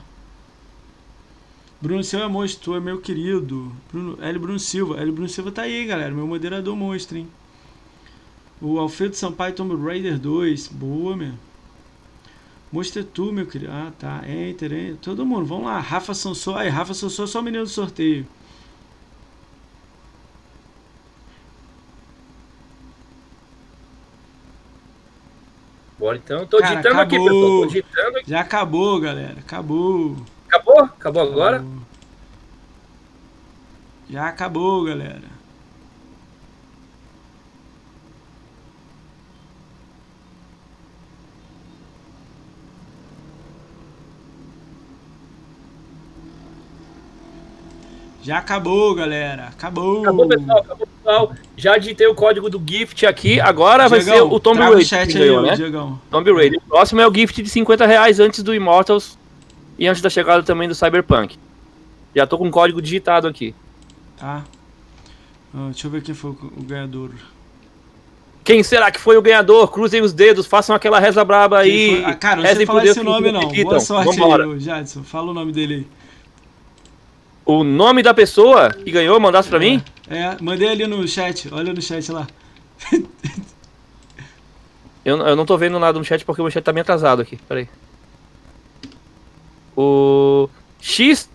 Bruno 1.83 2.01
Silva 2.01 2.23
é 2.23 2.27
monstro, 2.29 2.77
é 2.77 2.79
meu 2.79 3.01
querido. 3.01 3.69
Bruno, 3.91 4.17
L. 4.21 4.39
Bruno 4.39 4.57
Silva. 4.57 5.01
L. 5.01 5.11
Bruno 5.11 5.27
Silva 5.27 5.51
tá 5.51 5.63
aí, 5.63 5.85
galera. 5.85 6.13
Meu 6.13 6.25
moderador 6.25 6.77
monstro, 6.77 7.17
hein? 7.17 7.27
O 8.61 8.79
Alfredo 8.79 9.17
Sampaio 9.17 9.53
Tomb 9.53 9.75
Raider 9.75 10.17
2. 10.17 10.69
Boa, 10.69 11.17
meu. 11.17 11.33
Monstro 12.71 13.01
é 13.01 13.03
tu, 13.03 13.33
meu 13.33 13.45
querido. 13.45 13.69
Ah, 13.69 13.91
tá. 13.99 14.21
Enter, 14.25 14.71
enter. 14.71 14.95
Todo 15.01 15.25
mundo, 15.25 15.45
vamos 15.45 15.65
lá. 15.65 15.77
Rafa 15.81 16.13
Sansou. 16.13 16.55
Aí, 16.55 16.69
Rafa 16.69 16.93
Sansou, 16.93 17.27
só 17.27 17.41
o 17.41 17.43
menino 17.43 17.65
do 17.65 17.69
sorteio. 17.69 18.25
Bora 25.99 26.15
então. 26.15 26.45
Tô 26.45 26.59
Cara, 26.59 26.75
digitando 26.75 27.01
acabou. 27.01 27.27
aqui, 27.27 27.29
pessoal. 27.29 27.59
Tô 27.59 27.65
digitando 27.65 28.17
aqui. 28.19 28.29
Já 28.29 28.39
acabou, 28.39 29.01
galera. 29.01 29.35
Acabou. 29.39 30.15
Acabou? 30.53 30.83
Acabou 30.83 31.21
agora? 31.23 31.55
Acabou. 31.57 31.83
Já 34.07 34.27
acabou, 34.27 34.83
galera. 34.83 35.33
Já 48.21 48.37
acabou, 48.37 48.93
galera. 48.93 49.47
Acabou. 49.47 50.01
Acabou, 50.01 50.27
pessoal. 50.27 50.59
Acabou, 50.59 50.87
pessoal. 50.87 51.31
Já 51.57 51.77
digitei 51.79 52.05
o 52.05 52.13
código 52.13 52.47
do 52.47 52.61
gift 52.63 53.07
aqui. 53.07 53.41
Agora 53.41 53.89
Diegão, 53.89 54.05
vai 54.05 54.17
ser 54.17 54.21
o 54.21 54.39
Tomb 54.39 54.59
Raider. 54.59 54.85
chat 54.85 55.11
ganhou, 55.11 55.39
aí, 55.39 55.45
né? 55.47 55.55
Diegão. 55.55 55.99
Tomb 56.11 56.31
Raider. 56.31 56.59
O 56.59 56.69
próximo 56.69 57.01
é 57.01 57.07
o 57.07 57.13
gift 57.13 57.41
de 57.41 57.49
50 57.49 57.87
reais 57.87 58.19
antes 58.19 58.43
do 58.43 58.53
Immortals 58.53 59.17
e 59.77 59.87
antes 59.87 60.01
da 60.01 60.09
chegada 60.09 60.43
também 60.43 60.67
do 60.67 60.75
Cyberpunk. 60.75 61.37
Já 62.15 62.27
tô 62.27 62.37
com 62.37 62.47
o 62.47 62.51
código 62.51 62.81
digitado 62.81 63.27
aqui. 63.27 63.55
Tá. 64.17 64.43
Ah, 65.53 65.69
deixa 65.71 65.87
eu 65.87 65.91
ver 65.91 66.01
quem 66.01 66.13
foi 66.15 66.31
o 66.31 66.63
ganhador. 66.63 67.11
Quem 68.43 68.61
será 68.61 68.91
que 68.91 68.99
foi 68.99 69.15
o 69.17 69.21
ganhador? 69.21 69.71
Cruzem 69.71 70.01
os 70.01 70.11
dedos, 70.11 70.45
façam 70.45 70.75
aquela 70.75 70.99
reza 70.99 71.23
braba 71.23 71.59
aí. 71.59 72.03
Ah, 72.05 72.13
cara, 72.13 72.41
não 72.41 72.55
sei 72.55 72.65
falar 72.65 72.85
esse 72.85 73.01
nome 73.01 73.31
não. 73.31 73.47
Boa 73.63 73.79
sorte 73.79 74.17
Vambora. 74.17 74.45
aí, 74.45 74.59
Jadson. 74.59 75.03
Fala 75.03 75.31
o 75.31 75.33
nome 75.33 75.53
dele 75.53 75.73
aí. 75.75 75.87
O 77.45 77.63
nome 77.63 78.01
da 78.01 78.13
pessoa 78.13 78.71
que 78.71 78.91
ganhou, 78.91 79.19
mandasse 79.19 79.49
pra 79.49 79.57
é, 79.57 79.61
mim? 79.61 79.83
É, 80.09 80.37
mandei 80.41 80.67
ali 80.67 80.85
no 80.87 81.07
chat. 81.07 81.49
Olha 81.53 81.73
no 81.73 81.81
chat 81.81 82.11
lá. 82.11 82.27
eu, 85.05 85.17
eu 85.17 85.35
não 85.35 85.45
tô 85.45 85.57
vendo 85.57 85.79
nada 85.79 85.97
no 85.97 86.05
chat 86.05 86.25
porque 86.25 86.41
o 86.41 86.45
meu 86.45 86.51
chat 86.51 86.63
tá 86.63 86.73
meio 86.73 86.81
atrasado 86.81 87.21
aqui. 87.21 87.37
Peraí. 87.47 87.67
O. 89.75 90.49
X. 90.79 91.29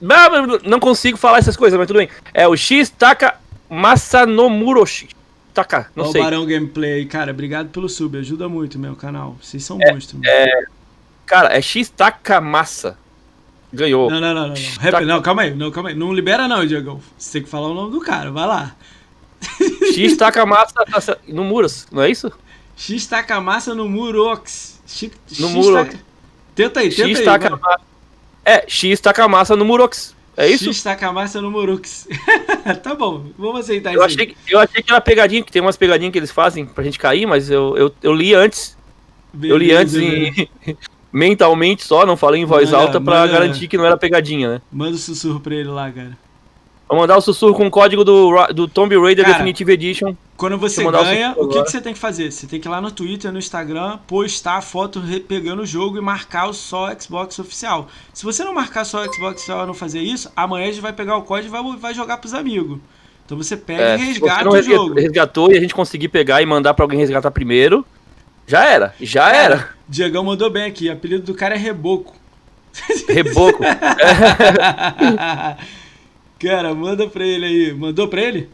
Não 0.65 0.79
consigo 0.79 1.17
falar 1.17 1.39
essas 1.39 1.57
coisas, 1.57 1.79
mas 1.79 1.87
tudo 1.87 1.99
bem. 1.99 2.09
É 2.35 2.47
o 2.47 2.57
X 2.57 2.91
Taka 2.91 3.37
Masanomuroshi. 3.69 5.09
Taka, 5.55 5.91
não 5.97 6.05
Ó, 6.05 6.13
sei. 6.13 6.21
O 6.21 6.25
Barão 6.25 6.47
Gameplay, 6.47 7.05
cara, 7.07 7.33
obrigado 7.33 7.71
pelo 7.71 7.89
sub, 7.89 8.17
ajuda 8.17 8.49
muito 8.49 8.79
meu 8.79 8.95
canal. 8.95 9.37
Vocês 9.43 9.65
são 9.65 9.79
é, 9.81 9.93
monstros. 9.93 10.21
É, 10.25 10.63
cara, 11.27 11.57
é 11.57 11.61
X 11.61 11.89
Taka 11.89 12.41
Massa. 12.41 12.97
Ganhou. 13.73 14.11
Não, 14.11 14.21
não, 14.21 14.35
não, 14.35 14.49
não. 14.49 14.55
Não. 14.55 14.79
Rap... 14.79 15.05
não, 15.05 15.21
calma 15.21 15.43
aí, 15.43 15.55
não, 15.55 15.71
calma 15.71 15.89
aí. 15.89 15.95
Não 15.95 16.13
libera 16.13 16.47
não, 16.47 16.65
Diego. 16.65 17.03
Você 17.19 17.33
tem 17.33 17.43
que 17.43 17.49
falar 17.49 17.69
o 17.69 17.75
nome 17.75 17.91
do 17.91 18.01
cara, 18.01 18.31
vai 18.31 18.47
lá. 18.47 18.77
X 19.95 20.17
taca 20.17 20.45
massa 20.47 20.75
no 21.27 21.45
Muros, 21.45 21.87
não 21.91 22.03
é 22.03 22.11
isso? 22.11 22.31
X 22.77 23.07
taca 23.07 23.41
massa 23.41 23.75
no 23.75 23.89
Murox. 23.89 24.81
X, 24.87 25.11
no 25.41 25.49
Murox. 25.51 25.91
Taca... 25.93 26.05
Tenta 26.55 26.81
aí, 26.81 26.91
tenta 26.91 27.09
X 27.09 27.19
aí. 27.19 27.25
Taca 27.25 27.51
ma... 27.57 27.81
É, 28.49 28.65
X 28.67 28.99
taca 28.99 29.29
massa 29.29 29.55
no 29.55 29.63
Murox. 29.63 30.17
É 30.35 30.49
isso? 30.49 30.73
X 30.73 30.83
taca 30.83 31.13
massa 31.13 31.39
no 31.43 31.51
Murux. 31.51 32.09
tá 32.83 32.95
bom, 32.95 33.27
vamos 33.37 33.61
aceitar 33.61 33.93
eu 33.93 33.97
isso 33.97 34.05
achei, 34.05 34.29
aí. 34.29 34.37
Eu 34.49 34.59
achei 34.59 34.83
que 34.83 34.91
era 34.91 35.03
pegadinha, 35.03 35.43
que 35.43 35.53
tem 35.53 35.61
umas 35.61 35.77
pegadinhas 35.77 36.13
que 36.13 36.19
eles 36.19 36.31
fazem 36.31 36.65
pra 36.65 36.83
gente 36.83 36.99
cair, 36.99 37.27
mas 37.27 37.51
eu, 37.51 37.77
eu, 37.77 37.95
eu 38.03 38.15
li 38.15 38.33
antes. 38.33 38.75
Beleza, 39.35 39.55
eu 39.55 39.59
li 39.59 39.73
antes 39.73 39.97
em, 39.97 40.49
mentalmente 41.13 41.85
só, 41.85 42.07
não 42.07 42.17
falei 42.17 42.41
em 42.41 42.47
voz 42.47 42.71
manda, 42.71 42.83
alta 42.83 42.99
pra 42.99 43.21
manda, 43.21 43.33
garantir 43.33 43.69
que 43.69 43.77
não 43.77 43.85
era 43.85 43.99
pegadinha, 43.99 44.55
né? 44.55 44.63
Manda 44.73 44.93
o 44.93 44.95
um 44.95 44.99
sussurro 44.99 45.41
pra 45.41 45.55
ele 45.55 45.69
lá, 45.69 45.91
cara. 45.93 46.17
Vou 46.89 46.99
mandar 46.99 47.19
o 47.19 47.21
sussurro 47.21 47.55
com 47.55 47.67
o 47.67 47.71
código 47.71 48.03
do, 48.03 48.47
do 48.55 48.67
Tomb 48.67 48.99
Raider 48.99 49.23
cara, 49.23 49.37
Definitive 49.37 49.73
Edition. 49.73 50.17
Quando 50.39 50.57
você 50.57 50.83
ganha, 50.83 51.35
o, 51.37 51.45
o 51.45 51.49
que, 51.49 51.63
que, 51.63 51.71
você 51.71 51.83
tem 51.83 51.93
que 51.93 51.99
fazer? 51.99 52.33
Você 52.33 52.47
tem 52.47 52.59
que 52.59 52.67
ir 52.67 52.71
lá 52.71 52.81
no 52.81 52.91
Twitter, 52.91 53.31
no 53.31 53.39
Instagram, 53.39 53.99
postar 54.07 54.55
a 54.55 54.63
foto 54.63 55.03
pegando 55.29 55.63
o 55.63 55.67
jogo 55.67 55.99
e 55.99 56.01
marcar 56.01 56.49
o 56.49 56.55
só 56.55 56.91
Xbox 56.99 57.39
oficial. 57.39 57.89
Se 58.15 58.25
você 58.25 58.43
não 58.43 58.55
marcar 58.55 58.85
só 58.85 59.05
o 59.05 59.13
Xbox 59.13 59.37
oficial 59.37 59.65
e 59.65 59.67
não 59.67 59.75
fazer 59.75 60.01
isso, 60.01 60.33
amanhã 60.35 60.69
a 60.69 60.71
gente 60.71 60.81
vai 60.81 60.95
pegar 60.95 61.19
o 61.19 61.23
código 61.23 61.49
e 61.49 61.51
vai, 61.51 61.77
vai 61.77 61.93
jogar 61.93 62.17
pros 62.17 62.33
amigos. 62.33 62.79
Então 63.27 63.37
você 63.37 63.55
pega 63.55 63.83
é, 63.83 63.99
e 63.99 64.05
resgata 64.07 64.49
o 64.49 64.63
jogo. 64.63 64.95
resgatou 64.95 65.53
e 65.53 65.59
a 65.59 65.61
gente 65.61 65.75
conseguir 65.75 66.09
pegar 66.09 66.41
e 66.41 66.47
mandar 66.47 66.73
pra 66.73 66.85
alguém 66.85 66.99
resgatar 66.99 67.31
primeiro, 67.31 67.85
já 68.47 68.65
era, 68.65 68.95
já 68.99 69.27
cara, 69.27 69.37
era. 69.37 69.69
Diegão 69.87 70.25
mandou 70.25 70.49
bem 70.49 70.65
aqui, 70.65 70.89
o 70.89 70.93
apelido 70.95 71.27
do 71.27 71.35
cara 71.35 71.55
é 71.55 71.59
Reboco. 71.59 72.17
Reboco? 73.07 73.63
cara, 76.39 76.75
manda 76.75 77.07
pra 77.07 77.25
ele 77.25 77.45
aí. 77.45 77.75
Mandou 77.75 78.09
pra 78.09 78.21
ele? 78.21 78.49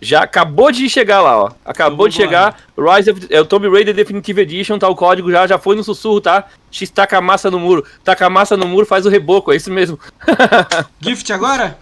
Já 0.00 0.22
acabou 0.22 0.70
de 0.70 0.88
chegar 0.90 1.22
lá, 1.22 1.44
ó. 1.44 1.50
Acabou 1.64 2.06
de 2.08 2.14
chegar. 2.14 2.56
Rise 2.76 3.10
of, 3.10 3.26
é 3.30 3.40
o 3.40 3.46
Tomb 3.46 3.68
Raider 3.68 3.94
Definitive 3.94 4.42
Edition, 4.42 4.78
tá 4.78 4.88
o 4.88 4.94
código 4.94 5.30
já, 5.30 5.46
já 5.46 5.58
foi 5.58 5.74
no 5.74 5.82
sussurro, 5.82 6.20
tá? 6.20 6.44
X 6.70 6.90
taca 6.90 7.16
a 7.16 7.20
massa 7.20 7.50
no 7.50 7.58
muro. 7.58 7.84
Taca 8.04 8.26
a 8.26 8.30
massa 8.30 8.56
no 8.56 8.68
muro, 8.68 8.84
faz 8.84 9.06
o 9.06 9.08
reboco, 9.08 9.52
é 9.52 9.56
isso 9.56 9.70
mesmo. 9.70 9.98
gift 11.00 11.32
agora? 11.32 11.78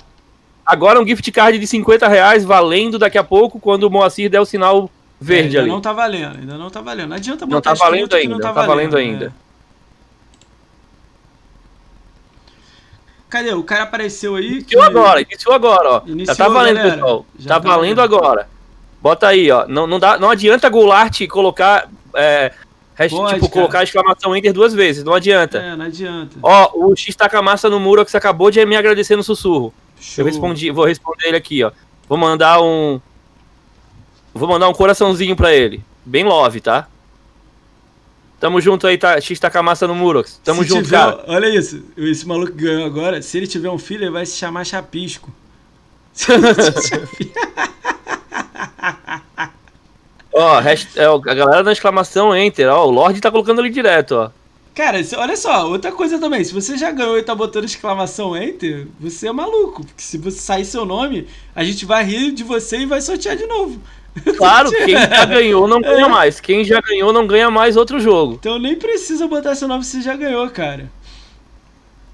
Agora 0.65 1.01
um 1.01 1.07
gift 1.07 1.31
card 1.33 1.59
de 1.59 1.67
50 1.67 2.07
reais, 2.07 2.45
valendo 2.45 2.99
daqui 2.99 3.19
a 3.19 3.25
pouco, 3.25 3.59
quando 3.59 3.85
o 3.85 3.91
Moacir 3.91 4.31
der 4.31 4.41
o 4.41 4.47
sinal 4.47 4.89
verde 5.21 5.57
é, 5.57 5.61
ainda 5.61 5.61
ali. 5.61 5.71
não 5.71 5.81
tá 5.81 5.93
valendo, 5.93 6.39
ainda 6.39 6.57
não 6.57 6.71
tá 6.71 6.81
valendo. 6.81 7.09
Não 7.09 7.17
adianta 7.17 7.45
botar 7.45 7.71
não 7.71 7.77
tá 7.77 7.85
valendo 7.85 8.15
ainda, 8.15 8.35
não 8.35 8.41
tá, 8.41 8.53
tá 8.53 8.65
valendo 8.65 8.97
ainda. 8.97 9.35
Cadê? 13.35 13.53
O 13.53 13.65
cara 13.65 13.83
apareceu 13.83 14.37
aí. 14.37 14.47
Iniciou 14.47 14.81
que... 14.81 14.89
agora, 14.89 15.21
iniciou 15.21 15.55
agora, 15.57 15.91
ó. 15.91 16.03
Iniciou, 16.07 16.27
já 16.27 16.37
tá 16.37 16.49
valendo, 16.49 16.77
galera. 16.77 16.95
pessoal. 16.95 17.27
Já 17.37 17.49
tá, 17.49 17.61
tá 17.61 17.69
valendo, 17.69 18.01
agora. 18.01 18.49
Bota 19.03 19.27
aí, 19.27 19.51
ó. 19.51 19.67
Não, 19.67 19.89
não, 19.89 19.99
dá, 19.99 20.17
não 20.17 20.31
adianta 20.31 20.69
Goulart 20.69 21.27
colocar. 21.27 21.91
É, 22.15 22.53
Pode, 22.97 23.09
tipo, 23.35 23.49
cara. 23.49 23.51
colocar 23.51 23.83
exclamação 23.83 24.37
Enter 24.37 24.53
duas 24.53 24.73
vezes, 24.73 25.03
não 25.03 25.13
adianta. 25.13 25.59
É, 25.59 25.75
não 25.75 25.87
adianta. 25.87 26.37
Ó, 26.41 26.71
o 26.75 26.95
X 26.95 27.17
tá 27.17 27.29
com 27.29 27.37
a 27.37 27.43
massa 27.43 27.69
no 27.69 27.81
muro 27.81 28.05
que 28.05 28.13
você 28.13 28.17
acabou 28.17 28.53
de 28.53 28.65
me 28.65 28.77
agradecer 28.77 29.17
no 29.17 29.25
sussurro. 29.25 29.75
Show. 30.01 30.23
Eu 30.23 30.27
respondi, 30.27 30.71
vou 30.71 30.85
responder 30.85 31.27
ele 31.27 31.37
aqui, 31.37 31.65
ó. 31.65 31.73
Vou 32.09 32.17
mandar 32.17 32.63
um. 32.63 33.01
Vou 34.33 34.49
mandar 34.49 34.69
um 34.69 34.73
coraçãozinho 34.73 35.35
pra 35.35 35.53
ele. 35.53 35.83
Bem 36.05 36.23
love, 36.23 36.61
tá? 36.61 36.87
Tamo 38.41 38.61
junto 38.61 38.87
aí, 38.87 38.99
tá? 38.99 39.21
X 39.21 39.39
tá 39.39 39.51
com 39.51 39.59
a 39.59 39.63
massa 39.63 39.87
no 39.87 39.95
Murox. 39.95 40.41
Tamo 40.45 40.63
se 40.63 40.69
junto, 40.69 40.85
tiver, 40.85 40.99
cara. 40.99 41.25
Olha 41.27 41.49
isso. 41.49 41.83
Esse 41.97 42.27
maluco 42.27 42.53
ganhou 42.53 42.85
agora. 42.85 43.23
Se 43.23 43.39
ele 43.39 43.47
tiver 43.47 43.71
um 43.71 43.79
filho, 43.79 44.05
ele 44.05 44.11
vai 44.11 44.27
se 44.27 44.37
chamar 44.37 44.65
Chapisco. 44.65 45.33
ó, 50.33 50.61
rest, 50.61 50.97
é, 50.97 51.05
a 51.05 51.19
galera 51.19 51.65
da 51.65 51.73
exclamação 51.73 52.37
Enter, 52.37 52.69
ó. 52.69 52.87
O 52.87 52.91
Lorde 52.91 53.21
tá 53.21 53.31
colocando 53.31 53.61
ali 53.61 53.71
direto, 53.71 54.13
ó. 54.13 54.31
Cara, 54.75 54.99
olha 55.19 55.37
só, 55.37 55.69
outra 55.69 55.93
coisa 55.93 56.19
também, 56.19 56.43
se 56.43 56.53
você 56.53 56.77
já 56.77 56.91
ganhou 56.91 57.17
e 57.17 57.23
tá 57.23 57.33
botando 57.33 57.65
exclamação 57.65 58.37
Enter, 58.37 58.89
você 58.99 59.29
é 59.29 59.33
maluco. 59.33 59.85
Porque 59.85 60.03
se 60.03 60.19
você 60.19 60.39
sair 60.39 60.65
seu 60.65 60.85
nome, 60.85 61.29
a 61.55 61.63
gente 61.63 61.87
vai 61.87 62.05
rir 62.05 62.33
de 62.33 62.43
você 62.43 62.79
e 62.79 62.87
vai 62.87 63.01
sortear 63.01 63.37
de 63.37 63.47
novo. 63.47 63.81
Claro, 64.37 64.71
quem 64.71 64.97
já 64.97 65.25
ganhou 65.27 65.67
não 65.67 65.81
ganha 65.81 66.07
é. 66.07 66.09
mais. 66.09 66.41
Quem 66.41 66.65
já 66.65 66.81
ganhou 66.81 67.13
não 67.13 67.27
ganha 67.27 67.51
mais 67.51 67.77
outro 67.77 67.99
jogo. 67.99 68.35
Então 68.35 68.59
nem 68.59 68.77
precisa 68.77 69.27
botar 69.27 69.55
seu 69.55 69.67
nome 69.67 69.85
se 69.85 70.03
já 70.03 70.17
ganhou, 70.17 70.49
cara. 70.51 70.89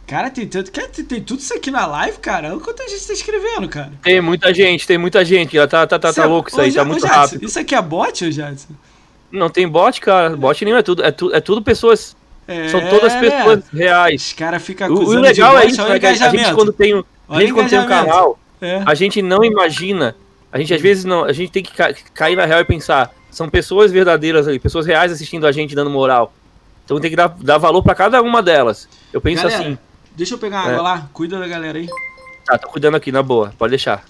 Cara, 0.07 0.29
tem 0.29 0.45
tanto. 0.45 0.73
Cara, 0.73 0.89
tem, 0.89 1.05
tem, 1.05 1.23
tudo 1.23 1.39
isso 1.39 1.55
aqui 1.55 1.71
na 1.71 1.87
live, 1.87 2.19
cara. 2.19 2.51
Olha 2.51 2.61
quanta 2.61 2.89
gente 2.89 3.07
tá 3.07 3.13
escrevendo, 3.13 3.69
cara. 3.69 3.93
Tem 4.03 4.21
muita 4.21 4.53
gente, 4.53 4.85
tem 4.85 4.99
muita 4.99 5.25
gente. 5.25 5.57
Tá, 5.69 5.87
tá, 5.87 5.99
tá, 6.01 6.13
tá 6.13 6.25
louco 6.25 6.49
isso 6.49 6.61
aí, 6.61 6.73
tá 6.73 6.85
muito 6.85 7.03
Jadson, 7.03 7.17
rápido. 7.17 7.45
Isso 7.45 7.59
aqui 7.59 7.77
é 7.77 7.83
bot, 7.83 8.25
ô 8.25 8.31
Jadson? 8.31 8.75
Não 9.31 9.49
tem 9.49 9.69
bot, 9.69 10.01
cara. 10.01 10.37
Bot 10.37 10.65
nenhum, 10.65 10.79
é 10.79 10.83
tudo, 10.83 11.05
é, 11.05 11.13
tu, 11.13 11.33
é 11.33 11.41
tudo 11.41 11.63
pessoas. 11.63 12.17
É, 12.49 12.67
São 12.69 12.81
todas 12.89 13.15
pessoas 13.15 13.69
reais. 13.73 14.27
Os 14.27 14.33
caras 14.33 14.61
ficam 14.61 14.89
acusando. 14.89 15.21
O, 15.21 15.23
legal 15.23 15.57
é 15.57 15.67
isso, 15.67 15.81
né, 15.81 16.01
a 16.03 16.15
gente 16.15 16.55
quando 16.55 16.73
tem, 16.73 17.05
a 17.29 17.41
gente 17.41 17.53
quando 17.53 17.69
tem 17.71 17.79
um 17.79 17.87
canal, 17.87 18.37
é. 18.61 18.83
a 18.85 18.95
gente 18.97 19.23
não 19.23 19.45
imagina 19.45 20.17
a 20.53 20.59
gente 20.59 20.75
às 20.75 20.81
vezes 20.81 21.05
não, 21.05 21.25
a 21.25 21.33
gente 21.33 21.53
tem 21.53 21.63
que 21.63 21.73
ca 21.73 21.93
cair 22.13 22.37
na 22.37 22.45
real 22.45 22.61
e 22.61 22.65
pensar, 22.65 23.13
são 23.31 23.49
pessoas 23.49 23.93
verdadeiras 23.93 24.49
ali, 24.49 24.59
pessoas 24.59 24.87
reais 24.87 25.13
assistindo 25.13 25.47
a 25.47 25.53
gente, 25.53 25.75
dando 25.75 25.91
moral. 25.91 26.33
Então 26.85 26.99
tem 26.99 27.11
que 27.11 27.17
dar, 27.17 27.29
dar 27.29 27.59
valor 27.59 27.83
para 27.83 27.95
cada 27.95 28.21
uma 28.21 28.43
delas. 28.43 28.89
Eu 29.13 29.21
penso 29.21 29.45
galera, 29.45 29.63
assim. 29.63 29.79
Deixa 30.17 30.35
eu 30.35 30.39
pegar 30.39 30.61
água 30.61 30.73
é. 30.73 30.81
lá, 30.81 31.09
cuida 31.13 31.39
da 31.39 31.47
galera 31.47 31.79
aí. 31.79 31.89
Tá, 32.45 32.59
tô 32.59 32.69
cuidando 32.69 32.97
aqui, 32.97 33.13
na 33.13 33.23
boa, 33.23 33.55
pode 33.57 33.71
deixar. 33.71 34.05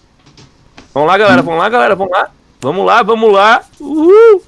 Vamos 0.95 1.09
lá, 1.09 1.19
galera, 1.19 1.43
vamos 1.43 1.61
lá, 1.61 1.69
galera, 1.69 1.95
vamos 1.95 2.13
lá. 2.13 2.31
Vamos 2.61 2.87
lá, 2.87 3.03
vamos 3.03 3.33
lá. 3.33 3.65
Uhul. 3.79 4.43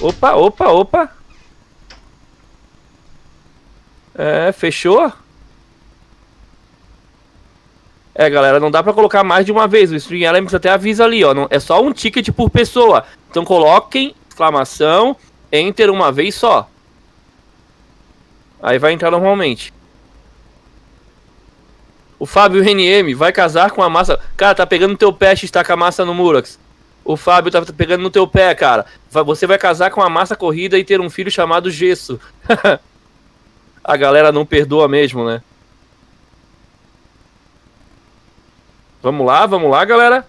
Opa, 0.00 0.32
opa, 0.32 0.68
opa. 0.68 1.10
É, 4.14 4.52
fechou? 4.52 5.12
É, 8.20 8.28
galera, 8.28 8.60
não 8.60 8.70
dá 8.70 8.82
pra 8.82 8.92
colocar 8.92 9.24
mais 9.24 9.46
de 9.46 9.50
uma 9.50 9.66
vez. 9.66 9.90
O 9.90 9.96
String 9.96 10.24
Elements 10.24 10.52
até 10.52 10.68
avisa 10.68 11.04
ali, 11.04 11.24
ó. 11.24 11.32
Não, 11.32 11.46
é 11.48 11.58
só 11.58 11.82
um 11.82 11.90
ticket 11.90 12.28
por 12.28 12.50
pessoa. 12.50 13.02
Então 13.30 13.46
coloquem, 13.46 14.14
exclamação, 14.28 15.16
enter 15.50 15.88
uma 15.88 16.12
vez 16.12 16.34
só. 16.34 16.68
Aí 18.62 18.78
vai 18.78 18.92
entrar 18.92 19.10
normalmente. 19.10 19.72
O 22.18 22.26
Fábio 22.26 22.62
NM 22.62 23.14
vai 23.14 23.32
casar 23.32 23.70
com 23.70 23.82
a 23.82 23.88
massa. 23.88 24.20
Cara, 24.36 24.54
tá 24.54 24.66
pegando 24.66 24.90
no 24.90 24.98
teu 24.98 25.14
pé, 25.14 25.32
estaca 25.32 25.72
a 25.72 25.76
massa 25.78 26.04
no 26.04 26.12
Murax. 26.12 26.58
O 27.02 27.16
Fábio 27.16 27.50
tá 27.50 27.62
pegando 27.74 28.02
no 28.02 28.10
teu 28.10 28.26
pé, 28.26 28.54
cara. 28.54 28.84
Você 29.10 29.46
vai 29.46 29.56
casar 29.56 29.90
com 29.90 30.02
a 30.02 30.10
massa 30.10 30.36
corrida 30.36 30.78
e 30.78 30.84
ter 30.84 31.00
um 31.00 31.08
filho 31.08 31.30
chamado 31.30 31.70
Gesso. 31.70 32.20
a 33.82 33.96
galera 33.96 34.30
não 34.30 34.44
perdoa 34.44 34.86
mesmo, 34.86 35.24
né? 35.24 35.40
Vamos 39.02 39.26
lá, 39.26 39.46
vamos 39.46 39.70
lá, 39.70 39.84
galera. 39.84 40.26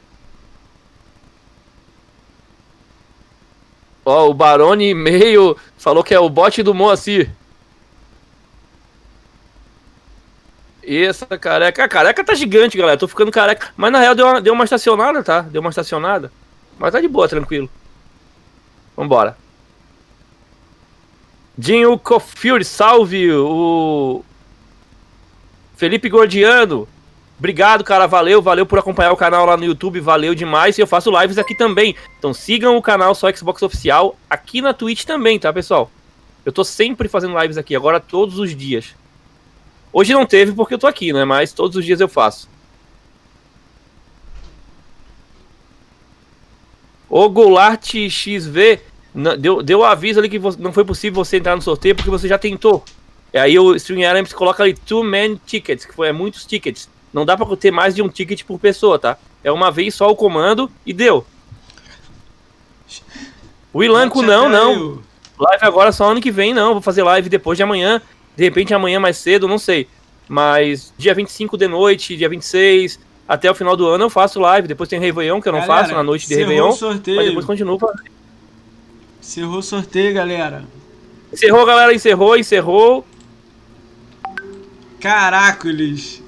Ó, 4.06 4.30
o 4.30 4.34
Barone 4.34 4.94
meio 4.94 5.56
falou 5.78 6.04
que 6.04 6.14
é 6.14 6.20
o 6.20 6.30
bot 6.30 6.64
do 6.64 6.74
Moacir. 6.74 7.30
E 10.84 11.06
essa 11.06 11.26
careca. 11.38 11.84
A 11.84 11.88
careca 11.88 12.24
tá 12.24 12.34
gigante, 12.34 12.78
galera. 12.78 12.98
Tô 12.98 13.08
ficando 13.08 13.32
careca. 13.32 13.70
Mas 13.78 13.92
na 13.92 14.00
real 14.00 14.16
deu 14.16 14.26
uma, 14.26 14.42
deu 14.42 14.54
uma 14.54 14.64
estacionada, 14.64 15.24
tá? 15.24 15.42
Deu 15.42 15.62
uma 15.62 15.70
estacionada. 15.70 16.32
Mas 16.80 16.92
tá 16.92 17.00
de 17.00 17.08
boa, 17.08 17.28
tranquilo. 17.28 17.70
Vambora. 18.98 19.38
Dinho 21.58 21.98
Cofield, 22.00 22.66
salve 22.66 23.32
o 23.32 24.24
Felipe 25.76 26.10
Gordiano. 26.10 26.88
Obrigado, 27.42 27.84
cara. 27.84 28.06
Valeu, 28.06 28.40
valeu 28.40 28.68
por 28.68 28.78
acompanhar 28.78 29.12
o 29.12 29.18
canal 29.18 29.48
lá 29.48 29.58
no 29.58 29.66
YouTube. 29.66 30.00
Valeu 30.00 30.36
demais. 30.36 30.78
E 30.78 30.82
eu 30.82 30.86
faço 30.86 31.10
lives 31.20 31.40
aqui 31.40 31.56
também. 31.56 31.96
Então 32.20 32.36
sigam 32.36 32.78
o 32.78 32.84
canal 32.84 33.16
Só 33.16 33.34
Xbox 33.34 33.64
Oficial 33.64 34.16
aqui 34.30 34.62
na 34.62 34.76
Twitch 34.76 35.06
também, 35.06 35.40
tá, 35.40 35.52
pessoal? 35.52 35.90
Eu 36.46 36.52
tô 36.52 36.64
sempre 36.64 37.10
fazendo 37.10 37.36
lives 37.42 37.58
aqui, 37.58 37.76
agora 37.76 38.00
todos 38.00 38.38
os 38.38 38.56
dias. 38.56 38.94
Hoje 39.92 40.14
não 40.14 40.24
teve 40.24 40.52
porque 40.52 40.76
eu 40.76 40.78
tô 40.78 40.86
aqui, 40.86 41.12
né? 41.12 41.26
Mas 41.26 41.52
todos 41.52 41.76
os 41.76 41.84
dias 41.84 42.00
eu 42.00 42.08
faço. 42.08 42.48
O 47.10 47.28
Goulart 47.28 47.92
XV 48.08 48.82
deu, 49.40 49.64
deu 49.64 49.84
aviso 49.84 50.20
ali 50.20 50.30
que 50.30 50.40
não 50.60 50.72
foi 50.72 50.86
possível 50.86 51.26
você 51.26 51.38
entrar 51.38 51.56
no 51.56 51.62
sorteio 51.64 51.96
porque 51.96 52.12
você 52.12 52.28
já 52.28 52.38
tentou. 52.38 52.86
E 53.34 53.40
aí 53.40 53.58
o 53.58 53.76
Elements 53.76 54.32
coloca 54.32 54.62
ali 54.62 54.76
two 54.76 55.04
man 55.04 55.38
tickets, 55.44 55.86
que 55.86 55.96
foi 55.96 56.10
é, 56.10 56.12
muitos 56.12 56.46
tickets. 56.46 56.88
Não 57.14 57.26
dá 57.26 57.36
pra 57.36 57.46
ter 57.58 57.72
mais 57.72 57.94
de 57.94 58.02
um 58.02 58.10
ticket 58.10 58.44
por 58.44 58.60
pessoa, 58.60 58.98
tá? 58.98 59.18
É 59.44 59.52
uma 59.52 59.72
vez 59.72 59.94
só 59.96 60.10
o 60.10 60.16
comando 60.16 60.72
e 60.86 60.94
deu. 60.94 61.26
O 63.74 63.84
Ilanco 63.84 64.22
não, 64.22 64.50
não. 64.50 65.02
Live 65.40 65.66
agora 65.66 65.92
só 65.92 66.12
ano 66.12 66.22
que 66.22 66.32
vem, 66.32 66.54
não. 66.54 66.74
Vou 66.74 66.82
fazer 66.82 67.04
live 67.04 67.30
depois 67.30 67.58
de 67.58 67.64
amanhã. 67.64 68.02
De 68.36 68.44
repente 68.44 68.74
amanhã 68.74 69.00
mais 69.00 69.18
cedo, 69.18 69.48
não 69.48 69.58
sei. 69.58 69.88
Mas 70.28 70.94
dia 70.98 71.14
25 71.14 71.58
de 71.58 71.68
noite, 71.68 72.16
dia 72.16 72.30
26, 72.30 73.00
até 73.28 73.50
o 73.50 73.56
final 73.56 73.76
do 73.76 73.88
ano 73.88 74.06
eu 74.06 74.10
faço 74.10 74.40
live. 74.40 74.68
Depois 74.68 74.88
tem 74.88 75.00
Réveillon, 75.00 75.42
que 75.42 75.50
eu 75.50 75.54
não 75.54 75.60
galera, 75.60 75.84
faço 75.84 75.94
na 75.94 76.04
noite 76.04 76.28
de 76.28 76.36
Réveillon. 76.36 76.72
Sorteio. 76.72 77.18
Mas 77.18 77.28
depois 77.28 77.46
continuo 77.46 77.80
fazendo. 77.80 78.04
Encerrou 79.22 79.58
o 79.58 79.64
sorteio, 79.64 80.14
galera. 80.14 80.64
Encerrou, 81.32 81.66
galera. 81.66 81.94
Encerrou, 81.94 82.38
encerrou. 82.38 83.06
Caracoles. 85.00 86.21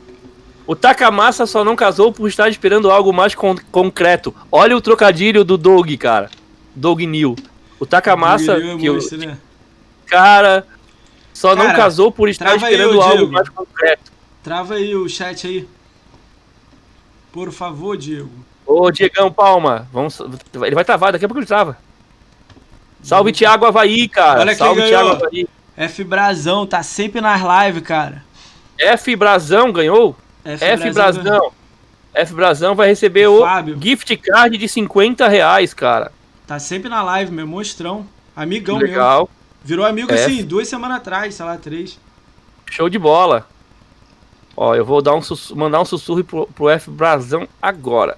O 0.66 0.76
Takamassa 0.76 1.46
só 1.46 1.64
não 1.64 1.76
casou 1.76 2.12
por 2.12 2.28
estar 2.28 2.50
esperando 2.50 2.90
algo 2.90 3.12
mais 3.12 3.36
con 3.36 3.56
concreto. 3.72 4.34
Olha 4.52 4.76
o 4.78 4.82
trocadilho 4.82 5.44
do 5.44 5.58
Doug, 5.58 5.92
cara. 5.98 6.30
Doug 6.74 7.02
New. 7.02 7.36
O 7.80 7.86
Takamassa. 7.86 8.54
É 8.54 8.78
que 8.78 8.86
eu... 8.86 8.98
né? 9.18 9.38
Cara, 10.06 10.66
só 11.34 11.56
cara, 11.56 11.68
não 11.68 11.76
casou 11.76 12.12
por 12.12 12.30
estar 12.30 12.56
esperando 12.56 13.02
algo 13.02 13.32
mais 13.32 13.50
concreto. 13.50 14.12
Trava 14.42 14.76
aí 14.76 14.96
o 14.96 15.08
chat 15.10 15.48
aí. 15.48 15.68
Por 17.32 17.52
favor, 17.52 17.98
Diego. 17.98 18.30
Ô, 18.66 18.90
Diegão 18.92 19.32
Palma. 19.32 19.88
Vamos... 19.92 20.20
Ele 20.54 20.76
vai 20.76 20.86
travar, 20.86 21.12
daqui 21.12 21.26
a 21.26 21.28
pouco 21.28 21.40
ele 21.40 21.48
trava. 21.48 21.78
Salve, 23.02 23.26
Muito... 23.26 23.38
Thiago 23.38 23.66
Havaí, 23.66 24.08
cara. 24.08 24.40
Olha 24.40 24.56
Salve, 24.56 24.82
Thiago 24.84 25.10
Havaí. 25.10 25.48
F 25.76 26.04
Brazão, 26.04 26.66
tá 26.66 26.84
sempre 26.84 27.20
nas 27.20 27.42
lives, 27.42 27.84
cara. 27.84 28.24
F 28.78 29.16
Brazão 29.16 29.72
ganhou? 29.72 30.16
F. 30.46 30.92
Brazão. 30.92 31.52
F 32.14 32.34
Brazão 32.34 32.76
vai 32.76 32.88
receber 32.88 33.28
o, 33.28 33.44
o 33.44 33.82
gift 33.82 34.16
card 34.18 34.58
de 34.58 34.68
50 34.68 35.28
reais, 35.28 35.74
cara. 35.74 36.12
Tá 36.46 36.60
sempre 36.60 36.90
na 36.90 37.02
live, 37.02 37.32
meu 37.32 37.48
monstrão. 37.48 38.06
Amigão 38.36 38.78
Legal. 38.78 39.22
Mesmo. 39.22 39.44
Virou 39.64 39.86
amigo 39.86 40.12
F. 40.12 40.24
assim, 40.24 40.44
duas 40.44 40.68
semanas 40.68 40.98
atrás, 40.98 41.34
sei 41.36 41.46
lá, 41.46 41.58
três. 41.58 42.00
Show 42.70 42.90
de 42.90 43.00
bola. 43.00 43.48
Ó, 44.56 44.76
eu 44.76 44.86
vou 44.86 45.02
dar 45.02 45.16
um 45.16 45.22
mandar 45.56 45.82
um 45.82 45.86
sussurro 45.86 46.24
pro, 46.24 46.48
pro 46.48 46.70
F 46.70 46.92
Brazão 46.92 47.48
agora. 47.62 48.18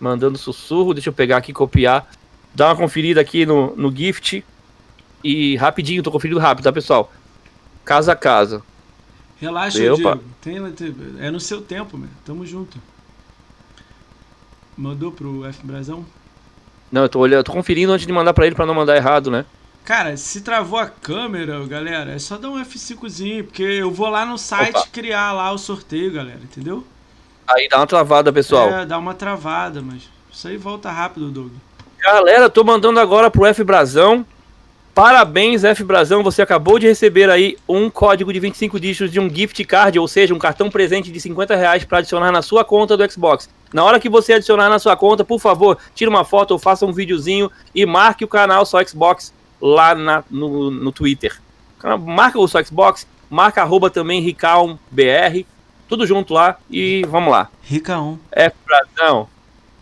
Mandando 0.00 0.38
sussurro, 0.38 0.94
deixa 0.94 1.08
eu 1.08 1.12
pegar 1.12 1.38
aqui, 1.38 1.52
copiar. 1.52 2.06
Dar 2.54 2.68
uma 2.68 2.76
conferida 2.76 3.20
aqui 3.20 3.44
no, 3.44 3.74
no 3.76 3.94
gift. 3.94 4.44
E 5.22 5.56
rapidinho, 5.56 6.02
tô 6.02 6.10
conferindo 6.10 6.38
rápido, 6.38 6.64
tá, 6.64 6.72
pessoal? 6.72 7.12
Casa 7.84 8.12
a 8.12 8.16
casa. 8.16 8.62
Relaxa, 9.40 9.78
Diego. 9.78 10.20
Tem, 10.40 10.56
é 11.20 11.30
no 11.30 11.38
seu 11.38 11.60
tempo, 11.60 11.96
meu. 11.96 12.08
Tamo 12.24 12.44
junto. 12.44 12.78
Mandou 14.76 15.12
pro 15.12 15.44
F 15.44 15.64
Brasão? 15.64 16.04
Não, 16.90 17.02
eu 17.02 17.08
tô 17.08 17.18
olhando, 17.18 17.44
tô 17.44 17.52
conferindo 17.52 17.92
antes 17.92 18.06
de 18.06 18.12
mandar 18.12 18.32
para 18.32 18.46
ele 18.46 18.54
para 18.54 18.66
não 18.66 18.74
mandar 18.74 18.96
errado, 18.96 19.30
né? 19.30 19.44
Cara, 19.84 20.16
se 20.16 20.40
travou 20.42 20.78
a 20.78 20.86
câmera, 20.86 21.64
galera, 21.66 22.12
é 22.12 22.18
só 22.18 22.36
dar 22.36 22.50
um 22.50 22.62
F5zinho, 22.62 23.44
porque 23.44 23.62
eu 23.62 23.90
vou 23.90 24.08
lá 24.08 24.24
no 24.26 24.36
site 24.36 24.76
Opa. 24.76 24.86
criar 24.92 25.32
lá 25.32 25.50
o 25.50 25.58
sorteio, 25.58 26.12
galera, 26.12 26.40
entendeu? 26.42 26.84
Aí 27.46 27.68
dá 27.68 27.78
uma 27.78 27.86
travada, 27.86 28.32
pessoal. 28.32 28.68
É, 28.68 28.86
dá 28.86 28.98
uma 28.98 29.14
travada, 29.14 29.80
mas 29.80 30.02
isso 30.30 30.46
aí 30.46 30.56
volta 30.56 30.90
rápido, 30.90 31.30
Doug. 31.30 31.52
Galera, 31.98 32.50
tô 32.50 32.62
mandando 32.62 33.00
agora 33.00 33.30
pro 33.30 33.46
F 33.46 33.64
Brasão. 33.64 34.26
Parabéns, 34.98 35.62
F 35.62 35.84
Brasão, 35.84 36.24
você 36.24 36.42
acabou 36.42 36.76
de 36.76 36.88
receber 36.88 37.30
aí 37.30 37.56
um 37.68 37.88
código 37.88 38.32
de 38.32 38.40
25 38.40 38.80
dígitos 38.80 39.12
de 39.12 39.20
um 39.20 39.30
gift 39.32 39.64
card, 39.64 39.96
ou 39.96 40.08
seja, 40.08 40.34
um 40.34 40.40
cartão 40.40 40.68
presente 40.68 41.12
de 41.12 41.20
50 41.20 41.54
reais 41.54 41.84
para 41.84 41.98
adicionar 41.98 42.32
na 42.32 42.42
sua 42.42 42.64
conta 42.64 42.96
do 42.96 43.08
Xbox. 43.08 43.48
Na 43.72 43.84
hora 43.84 44.00
que 44.00 44.08
você 44.08 44.32
adicionar 44.32 44.68
na 44.68 44.80
sua 44.80 44.96
conta, 44.96 45.24
por 45.24 45.38
favor, 45.38 45.78
tire 45.94 46.10
uma 46.10 46.24
foto 46.24 46.50
ou 46.50 46.58
faça 46.58 46.84
um 46.84 46.92
videozinho 46.92 47.48
e 47.72 47.86
marque 47.86 48.24
o 48.24 48.28
canal 48.28 48.66
Só 48.66 48.84
Xbox 48.84 49.32
lá 49.62 49.94
na, 49.94 50.24
no, 50.28 50.68
no 50.68 50.90
Twitter. 50.90 51.40
Marca 52.04 52.40
o 52.40 52.48
Só 52.48 52.60
Xbox, 52.60 53.06
marca 53.30 53.62
arroba 53.62 53.90
também 53.90 54.20
RicalBR, 54.20 55.46
tudo 55.88 56.08
junto 56.08 56.34
lá 56.34 56.58
e 56.68 57.04
vamos 57.08 57.30
lá. 57.30 57.48
Ricaon. 57.62 58.16
F 58.32 58.56
Brasão. 58.66 59.28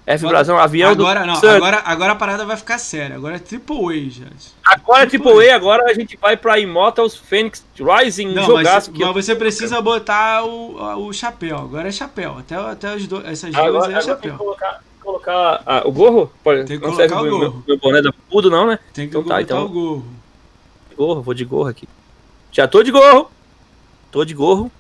F 0.07 0.25
agora, 0.25 0.37
Brasil, 0.37 0.57
avião 0.57 0.91
agora, 0.93 1.21
do. 1.21 1.27
Não, 1.27 1.35
agora, 1.35 1.83
agora 1.85 2.13
a 2.13 2.15
parada 2.15 2.45
vai 2.45 2.57
ficar 2.57 2.79
séria. 2.79 3.17
Agora 3.17 3.35
é 3.35 3.39
Triple 3.41 3.77
A, 3.77 4.09
já. 4.09 4.27
Agora 4.65 5.03
é 5.03 5.07
Triple 5.07 5.51
A, 5.51 5.57
agora 5.57 5.91
a 5.91 5.95
gente 5.95 6.17
vai 6.17 6.37
pra 6.37 6.61
Immortals 6.61 7.17
Phoenix 7.17 7.67
Rising 7.77 8.33
não, 8.33 8.45
jogaço. 8.45 8.93
Mas, 8.93 9.01
mas 9.01 9.25
você 9.25 9.35
precisa 9.35 9.83
botar 9.83 10.45
o, 10.45 11.07
o 11.09 11.13
chapéu. 11.13 11.59
Agora 11.59 11.89
é 11.89 11.91
chapéu. 11.91 12.39
Até, 12.39 12.55
até 12.55 12.95
as 12.95 13.05
do, 13.09 13.27
essas 13.27 13.53
agora, 13.53 13.73
duas 13.73 13.89
é 13.89 14.01
chapéu. 14.01 14.17
Tem 14.17 14.31
que 14.31 14.37
colocar, 14.39 14.81
colocar 15.03 15.63
ah, 15.67 15.83
o 15.85 15.91
gorro? 15.91 16.33
Pode, 16.45 16.65
tem 16.67 16.79
que 16.79 16.87
não 16.87 16.95
colocar 16.95 17.09
serve 17.09 17.29
o 17.29 17.31
gorro. 17.31 17.53
Meu, 17.53 17.63
meu 17.67 17.79
boné 17.79 18.01
da 18.01 18.13
pudo, 18.31 18.49
não, 18.49 18.65
né? 18.69 18.79
Tem 18.95 19.09
que 19.09 19.11
então, 19.11 19.25
tá, 19.25 19.43
então, 19.43 19.65
o 19.65 19.69
gorro. 19.69 20.05
Gorro, 20.97 21.23
vou 21.23 21.35
de 21.35 21.45
gorro 21.45 21.69
aqui. 21.69 21.89
Já 22.53 22.69
tô 22.69 22.81
de 22.85 22.93
gorro. 22.93 23.29
Tô 24.13 24.25
de 24.25 24.35
gorro. 24.35 24.71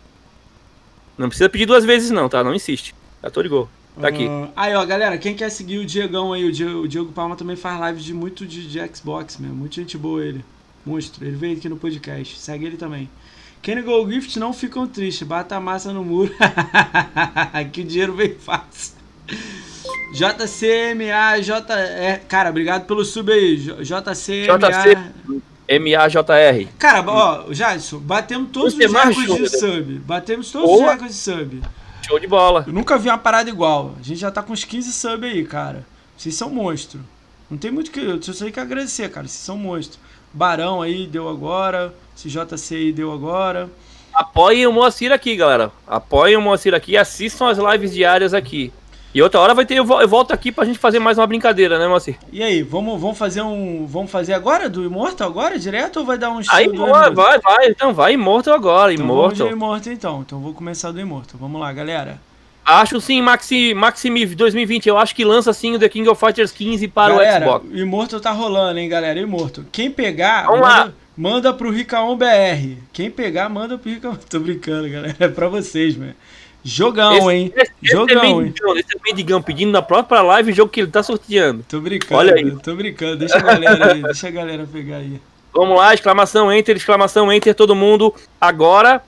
Não 1.19 1.29
precisa 1.29 1.49
pedir 1.49 1.67
duas 1.67 1.85
vezes, 1.85 2.13
não, 2.13 2.29
tá? 2.29 2.45
Não 2.45 2.55
insiste. 2.55 2.95
Já 3.25 3.29
tô 3.29 3.43
de 3.43 3.49
gorro. 3.49 3.69
Tá 4.01 4.09
aqui. 4.09 4.27
Uh, 4.27 4.49
aí, 4.55 4.75
ó, 4.75 4.85
galera, 4.85 5.17
quem 5.17 5.35
quer 5.35 5.51
seguir 5.51 5.79
o 5.79 5.87
Diegão 5.87 6.33
aí, 6.33 6.45
o 6.45 6.53
Diego, 6.53 6.81
o 6.81 6.89
Diego 6.89 7.13
Palma 7.13 7.35
também 7.35 7.57
faz 7.57 7.81
lives 7.87 8.05
de 8.05 8.13
muito 8.13 8.47
de, 8.47 8.69
de 8.69 8.97
Xbox 8.97 9.39
mesmo. 9.39 9.57
Muita 9.57 9.77
gente 9.77 9.97
boa 9.97 10.23
ele. 10.23 10.45
Monstro. 10.85 11.25
Ele 11.25 11.37
veio 11.37 11.57
aqui 11.57 11.69
no 11.69 11.77
podcast. 11.77 12.39
Segue 12.39 12.67
ele 12.67 12.77
também. 12.77 13.09
Kenny 13.63 13.83
Go 13.83 14.09
Gift 14.09 14.39
não 14.39 14.53
ficam 14.53 14.87
tristes. 14.87 15.27
Bata 15.27 15.57
a 15.57 15.61
massa 15.61 15.93
no 15.93 16.05
muro. 16.05 16.33
que 17.73 17.81
o 17.81 17.85
dinheiro 17.85 18.15
vem 18.15 18.35
fácil. 18.35 18.95
JCMA, 20.13 21.43
J. 21.43 22.21
Cara, 22.29 22.51
obrigado 22.51 22.87
pelo 22.87 23.05
sub 23.05 23.33
aí. 23.33 23.57
JCMA. 23.57 25.13
M-A-J-R. 25.69 26.69
Cara, 26.79 27.05
ó, 27.11 27.53
Jadson, 27.53 27.99
batemos 27.99 28.51
todos 28.53 28.75
os 28.75 28.79
recordes 28.79 29.35
de 29.35 29.59
sub. 29.59 29.99
Batemos 29.99 30.53
todos 30.53 30.69
Boa. 30.69 30.85
os 30.85 30.93
recordes 30.93 31.17
de 31.17 31.23
sub. 31.23 31.63
Show 32.07 32.21
de 32.21 32.27
bola. 32.29 32.63
Eu 32.67 32.73
nunca 32.73 32.97
vi 32.97 33.09
uma 33.09 33.19
parada 33.19 33.51
igual. 33.51 33.95
A 33.99 34.03
gente 34.03 34.21
já 34.21 34.31
tá 34.31 34.41
com 34.41 34.53
uns 34.53 34.65
15 34.65 34.93
subs 34.93 35.29
aí, 35.29 35.45
cara. 35.45 35.85
Vocês 36.17 36.37
são 36.37 36.49
monstro. 36.49 37.01
Não 37.51 37.59
tem 37.59 37.73
muito 37.73 37.91
que. 37.91 37.99
Eu 37.99 38.23
só 38.23 38.33
sei 38.33 38.53
que 38.53 38.61
agradecer, 38.61 39.11
cara. 39.11 39.27
Vocês 39.27 39.41
são 39.41 39.59
monstro. 39.59 39.99
Barão 40.33 40.81
aí 40.81 41.07
deu 41.07 41.29
agora. 41.29 41.93
CJC 42.15 42.75
aí 42.77 42.93
deu 42.93 43.13
agora. 43.13 43.69
Apoiem 44.15 44.69
o 44.69 44.73
Moacir 44.73 45.11
aqui, 45.11 45.35
galera. 45.35 45.73
Apoiem 45.85 46.37
o 46.37 46.41
Moacir 46.41 46.75
aqui 46.75 46.93
e 46.93 46.97
assistam 46.97 47.49
as 47.49 47.59
lives 47.59 47.93
diárias 47.93 48.33
aqui. 48.33 48.73
E 49.17 49.23
outra 49.23 49.41
hora 49.41 49.55
vai 49.55 49.65
ter, 49.65 49.79
eu 49.79 49.87
volto 49.87 50.33
aqui 50.33 50.53
pra 50.53 50.67
gente 50.67 50.79
fazer 50.79 50.99
mais 50.99 51.17
uma 51.17 51.27
brincadeira, 51.27 51.79
né, 51.79 51.89
Moacir? 51.89 52.19
E 52.31 52.43
aí, 52.43 52.63
vamos, 52.63 53.01
vamos 53.01 53.17
fazer 53.17 53.41
um. 53.41 53.87
Vamos 53.87 54.11
fazer 54.11 54.35
agora 54.35 54.69
do 54.69 54.85
Immortal 54.85 55.27
agora, 55.27 55.59
direto, 55.59 56.01
ou 56.01 56.05
vai 56.05 56.19
dar 56.19 56.29
um 56.29 56.43
Aí, 56.51 56.69
vai, 56.69 57.11
vai, 57.11 57.41
vai, 57.41 57.69
então 57.71 57.95
vai 57.95 58.13
Immortal 58.13 58.53
agora, 58.53 58.93
então 58.93 59.07
Immortal. 59.07 59.47
Vamos 59.47 59.53
Immortal 59.55 59.93
então, 59.95 60.21
então 60.21 60.39
vou 60.41 60.53
começar 60.53 60.91
do 60.91 61.01
Immortal. 61.01 61.41
Vamos 61.41 61.59
lá, 61.59 61.73
galera. 61.73 62.21
Acho 62.63 63.01
sim, 63.01 63.23
Maxi, 63.23 63.73
Maximi 63.73 64.27
2020, 64.27 64.87
eu 64.87 64.99
acho 64.99 65.17
que 65.17 65.25
lança 65.25 65.51
sim 65.55 65.75
o 65.75 65.79
The 65.79 65.89
King 65.89 66.07
of 66.11 66.21
Fighters 66.21 66.53
15 66.53 66.87
para 66.89 67.15
galera, 67.15 67.39
o 67.39 67.49
Xbox. 67.49 67.71
O 67.73 67.79
Immortal 67.79 68.21
tá 68.21 68.33
rolando, 68.33 68.79
hein, 68.79 68.87
galera, 68.87 69.19
Immortal. 69.19 69.65
Quem 69.73 69.91
pegar, 69.91 70.45
Vamos 70.45 70.61
manda, 70.61 70.85
lá. 70.85 70.93
manda 71.17 71.55
pro 71.55 71.71
Ricaon 71.71 72.15
BR. 72.19 72.83
Quem 72.93 73.11
pegar, 73.11 73.49
manda 73.49 73.79
pro 73.79 73.91
Ricaon. 73.91 74.17
Tô 74.29 74.41
brincando, 74.41 74.91
galera, 74.91 75.17
é 75.19 75.29
pra 75.29 75.49
vocês, 75.49 75.97
mano. 75.97 76.13
Jogão, 76.67 77.17
esse, 77.17 77.31
hein? 77.31 77.53
Esse, 77.55 77.73
Jogão, 77.81 78.25
esse 78.25 78.27
hein? 78.27 78.55
Esse 78.77 78.97
é 78.97 79.01
Mendigão 79.05 79.41
pedindo 79.41 79.71
na 79.71 79.81
própria 79.81 80.21
live 80.21 80.51
o 80.51 80.55
jogo 80.55 80.69
que 80.69 80.81
ele 80.81 80.91
tá 80.91 81.01
sorteando. 81.01 81.65
Tô 81.69 81.81
brincando, 81.81 82.17
Olha 82.17 82.35
aí. 82.35 82.57
tô 82.57 82.75
brincando. 82.75 83.19
Deixa 83.19 83.37
a 83.37 83.41
galera 83.41 83.93
aí, 83.93 84.03
deixa 84.03 84.27
a 84.27 84.31
galera 84.33 84.69
pegar 84.71 84.97
aí. 84.97 85.21
Vamos 85.55 85.79
lá, 85.79 85.95
exclamação 85.95 86.53
enter, 86.53 86.77
exclamação 86.77 87.33
enter, 87.33 87.55
todo 87.55 87.77
mundo. 87.77 88.13
Agora. 88.41 89.01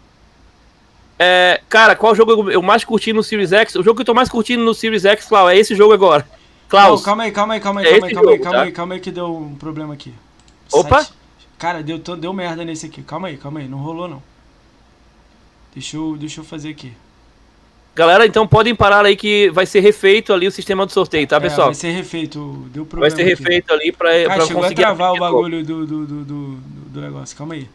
É, 1.18 1.60
cara, 1.68 1.96
qual 1.96 2.14
jogo 2.14 2.48
eu 2.48 2.62
mais 2.62 2.84
curti 2.84 3.12
no 3.12 3.24
Series 3.24 3.52
X? 3.52 3.74
O 3.74 3.82
jogo 3.82 3.96
que 3.96 4.02
eu 4.02 4.06
tô 4.06 4.14
mais 4.14 4.28
curtindo 4.28 4.62
no 4.62 4.72
Series 4.72 5.04
X, 5.04 5.26
Clau, 5.26 5.50
é 5.50 5.58
esse 5.58 5.74
jogo 5.74 5.92
agora. 5.92 6.24
Klaus. 6.68 7.02
calma 7.02 7.24
aí, 7.24 7.32
calma 7.32 7.54
aí, 7.54 7.60
calma 7.60 7.80
aí, 7.80 7.86
é 7.88 7.90
calma 7.90 8.06
aí, 8.06 8.12
calma, 8.12 8.22
jogo, 8.22 8.30
aí, 8.30 8.38
calma 8.38 8.58
tá? 8.58 8.64
aí, 8.64 8.72
calma 8.72 8.94
aí 8.94 9.00
que 9.00 9.10
deu 9.10 9.36
um 9.36 9.56
problema 9.56 9.94
aqui. 9.94 10.14
Opa! 10.70 11.04
Cara, 11.58 11.82
deu, 11.82 11.98
deu 11.98 12.32
merda 12.32 12.64
nesse 12.64 12.86
aqui. 12.86 13.02
Calma 13.02 13.26
aí, 13.26 13.36
calma 13.36 13.58
aí, 13.58 13.66
não 13.66 13.78
rolou 13.78 14.06
não. 14.06 14.22
Deixa 15.74 15.96
eu, 15.96 16.16
deixa 16.16 16.40
eu 16.40 16.44
fazer 16.44 16.68
aqui. 16.68 16.92
Galera, 17.98 18.24
então 18.24 18.46
podem 18.46 18.76
parar 18.76 19.04
aí 19.04 19.16
que 19.16 19.50
vai 19.50 19.66
ser 19.66 19.80
refeito 19.80 20.32
ali 20.32 20.46
o 20.46 20.52
sistema 20.52 20.86
do 20.86 20.92
sorteio, 20.92 21.26
tá, 21.26 21.34
é, 21.34 21.40
pessoal? 21.40 21.66
Vai 21.66 21.74
ser 21.74 21.90
refeito, 21.90 22.38
deu 22.72 22.86
problema. 22.86 23.12
Vai 23.12 23.24
ser 23.24 23.28
refeito 23.28 23.74
aqui. 23.74 23.82
ali 23.82 23.90
pra, 23.90 24.10
ah, 24.10 24.34
pra 24.36 24.46
chegou 24.46 24.62
conseguir. 24.62 24.84
a 24.84 24.86
travar 24.94 25.14
o 25.14 25.18
bagulho 25.18 25.64
do, 25.64 25.84
do, 25.84 26.06
do, 26.06 26.24
do, 26.24 26.56
do 26.56 27.00
negócio, 27.00 27.36
calma 27.36 27.54
aí. 27.54 27.68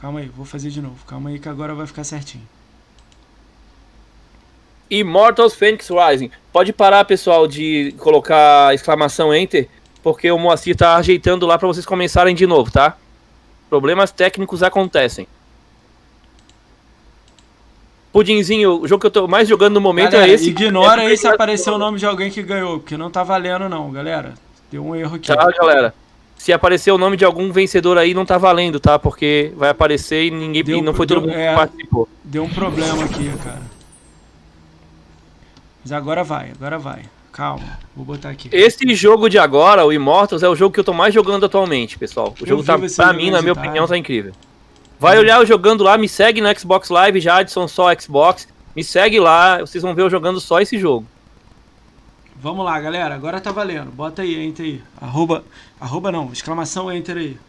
Calma 0.00 0.18
aí, 0.18 0.26
vou 0.26 0.44
fazer 0.44 0.70
de 0.70 0.82
novo. 0.82 0.96
Calma 1.06 1.30
aí 1.30 1.38
que 1.38 1.48
agora 1.48 1.72
vai 1.72 1.86
ficar 1.86 2.02
certinho. 2.02 2.42
Immortals 4.90 5.54
Phoenix 5.54 5.90
Rising. 5.90 6.32
Pode 6.52 6.72
parar, 6.72 7.04
pessoal, 7.04 7.46
de 7.46 7.94
colocar 7.98 8.74
exclamação 8.74 9.32
Enter, 9.32 9.68
porque 10.02 10.28
o 10.28 10.38
Moacir 10.38 10.74
tá 10.74 10.96
ajeitando 10.96 11.46
lá 11.46 11.56
para 11.56 11.68
vocês 11.68 11.86
começarem 11.86 12.34
de 12.34 12.48
novo, 12.48 12.68
tá? 12.68 12.96
Problemas 13.68 14.10
técnicos 14.10 14.62
acontecem. 14.62 15.26
Pudinzinho, 18.10 18.80
o 18.80 18.88
jogo 18.88 19.00
que 19.00 19.06
eu 19.06 19.10
tô 19.10 19.28
mais 19.28 19.46
jogando 19.46 19.74
no 19.74 19.80
momento 19.80 20.12
galera, 20.12 20.32
é 20.32 20.34
esse. 20.34 20.48
Ignora 20.48 21.02
aí 21.02 21.16
se 21.16 21.28
apareceu 21.28 21.74
o 21.74 21.78
nome 21.78 21.98
de 21.98 22.06
alguém 22.06 22.30
que 22.30 22.42
ganhou, 22.42 22.80
porque 22.80 22.96
não 22.96 23.10
tá 23.10 23.22
valendo 23.22 23.68
não, 23.68 23.90
galera. 23.90 24.34
Deu 24.70 24.84
um 24.84 24.96
erro 24.96 25.16
aqui. 25.16 25.28
Tá, 25.28 25.50
galera. 25.50 25.94
Se 26.36 26.52
aparecer 26.52 26.90
o 26.92 26.98
nome 26.98 27.16
de 27.16 27.24
algum 27.24 27.52
vencedor 27.52 27.98
aí, 27.98 28.14
não 28.14 28.24
tá 28.24 28.38
valendo, 28.38 28.80
tá? 28.80 28.98
Porque 28.98 29.52
vai 29.56 29.70
aparecer 29.70 30.26
e 30.26 30.30
ninguém 30.30 30.64
deu, 30.64 30.82
não 30.82 30.94
foi 30.94 31.06
todo 31.06 31.20
mundo 31.20 31.32
é, 31.32 31.50
que 31.50 31.56
participou. 31.56 32.08
Deu 32.24 32.44
um 32.44 32.48
problema 32.48 33.04
aqui, 33.04 33.30
cara. 33.44 33.62
Mas 35.82 35.92
agora 35.92 36.22
vai, 36.22 36.50
agora 36.50 36.78
vai. 36.78 37.02
Calma, 37.38 37.78
vou 37.94 38.04
botar 38.04 38.30
aqui. 38.30 38.50
Esse 38.50 38.92
jogo 38.96 39.28
de 39.28 39.38
agora, 39.38 39.86
o 39.86 39.92
Immortals, 39.92 40.42
é 40.42 40.48
o 40.48 40.56
jogo 40.56 40.74
que 40.74 40.80
eu 40.80 40.84
tô 40.84 40.92
mais 40.92 41.14
jogando 41.14 41.46
atualmente, 41.46 41.96
pessoal. 41.96 42.34
O 42.36 42.42
eu 42.42 42.48
jogo 42.48 42.64
tá, 42.64 42.76
pra 42.76 43.12
mim, 43.12 43.30
na 43.30 43.40
minha 43.40 43.52
opinião, 43.52 43.86
tá 43.86 43.96
incrível. 43.96 44.32
Vai 44.98 45.16
hum. 45.16 45.20
olhar 45.20 45.38
eu 45.38 45.46
jogando 45.46 45.84
lá, 45.84 45.96
me 45.96 46.08
segue 46.08 46.40
no 46.40 46.58
Xbox 46.58 46.90
Live, 46.90 47.20
Jadson 47.20 47.68
só 47.68 47.94
Xbox. 47.94 48.48
Me 48.74 48.82
segue 48.82 49.20
lá, 49.20 49.60
vocês 49.60 49.84
vão 49.84 49.94
ver 49.94 50.02
eu 50.02 50.10
jogando 50.10 50.40
só 50.40 50.60
esse 50.60 50.76
jogo. 50.76 51.06
Vamos 52.34 52.64
lá, 52.64 52.80
galera. 52.80 53.14
Agora 53.14 53.40
tá 53.40 53.52
valendo. 53.52 53.92
Bota 53.92 54.22
aí, 54.22 54.44
enter 54.44 54.64
aí. 54.64 54.82
Arroba, 55.00 55.44
arroba 55.80 56.10
não, 56.10 56.32
exclamação 56.32 56.90
enter 56.90 57.16
aí. 57.16 57.34
Tá 57.34 57.40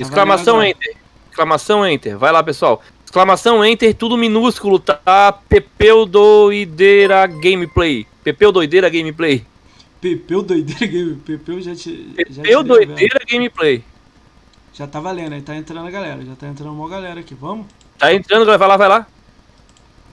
exclamação 0.00 0.60
enter. 0.60 0.96
Exclamação 1.30 1.86
enter. 1.86 2.18
Vai 2.18 2.32
lá, 2.32 2.42
pessoal. 2.42 2.82
Exclamação 3.04 3.64
enter, 3.64 3.94
tudo 3.94 4.18
minúsculo, 4.18 4.80
tá? 4.80 5.32
Pepeu 5.48 6.04
doideira 6.04 7.28
gameplay. 7.28 8.04
Pepeu 8.28 8.52
Doideira 8.52 8.90
Gameplay. 8.90 9.42
Pepeu 10.02 10.42
Doideira 10.42 10.86
Gameplay. 10.86 11.16
Pepeu 11.24 11.60
já 11.62 11.74
te. 11.74 12.12
Pepeu 12.14 12.62
Doideira 12.62 13.20
Gameplay. 13.26 13.82
Já 14.74 14.86
tá 14.86 15.00
valendo, 15.00 15.32
aí 15.32 15.40
tá 15.40 15.56
entrando 15.56 15.86
a 15.86 15.90
galera. 15.90 16.22
Já 16.22 16.36
tá 16.36 16.46
entrando 16.46 16.72
uma 16.72 16.88
galera 16.88 17.20
aqui, 17.20 17.34
vamos? 17.34 17.66
Tá 17.98 18.12
entrando, 18.12 18.44
vai 18.44 18.68
lá, 18.68 18.76
vai 18.76 18.88
lá. 18.88 19.06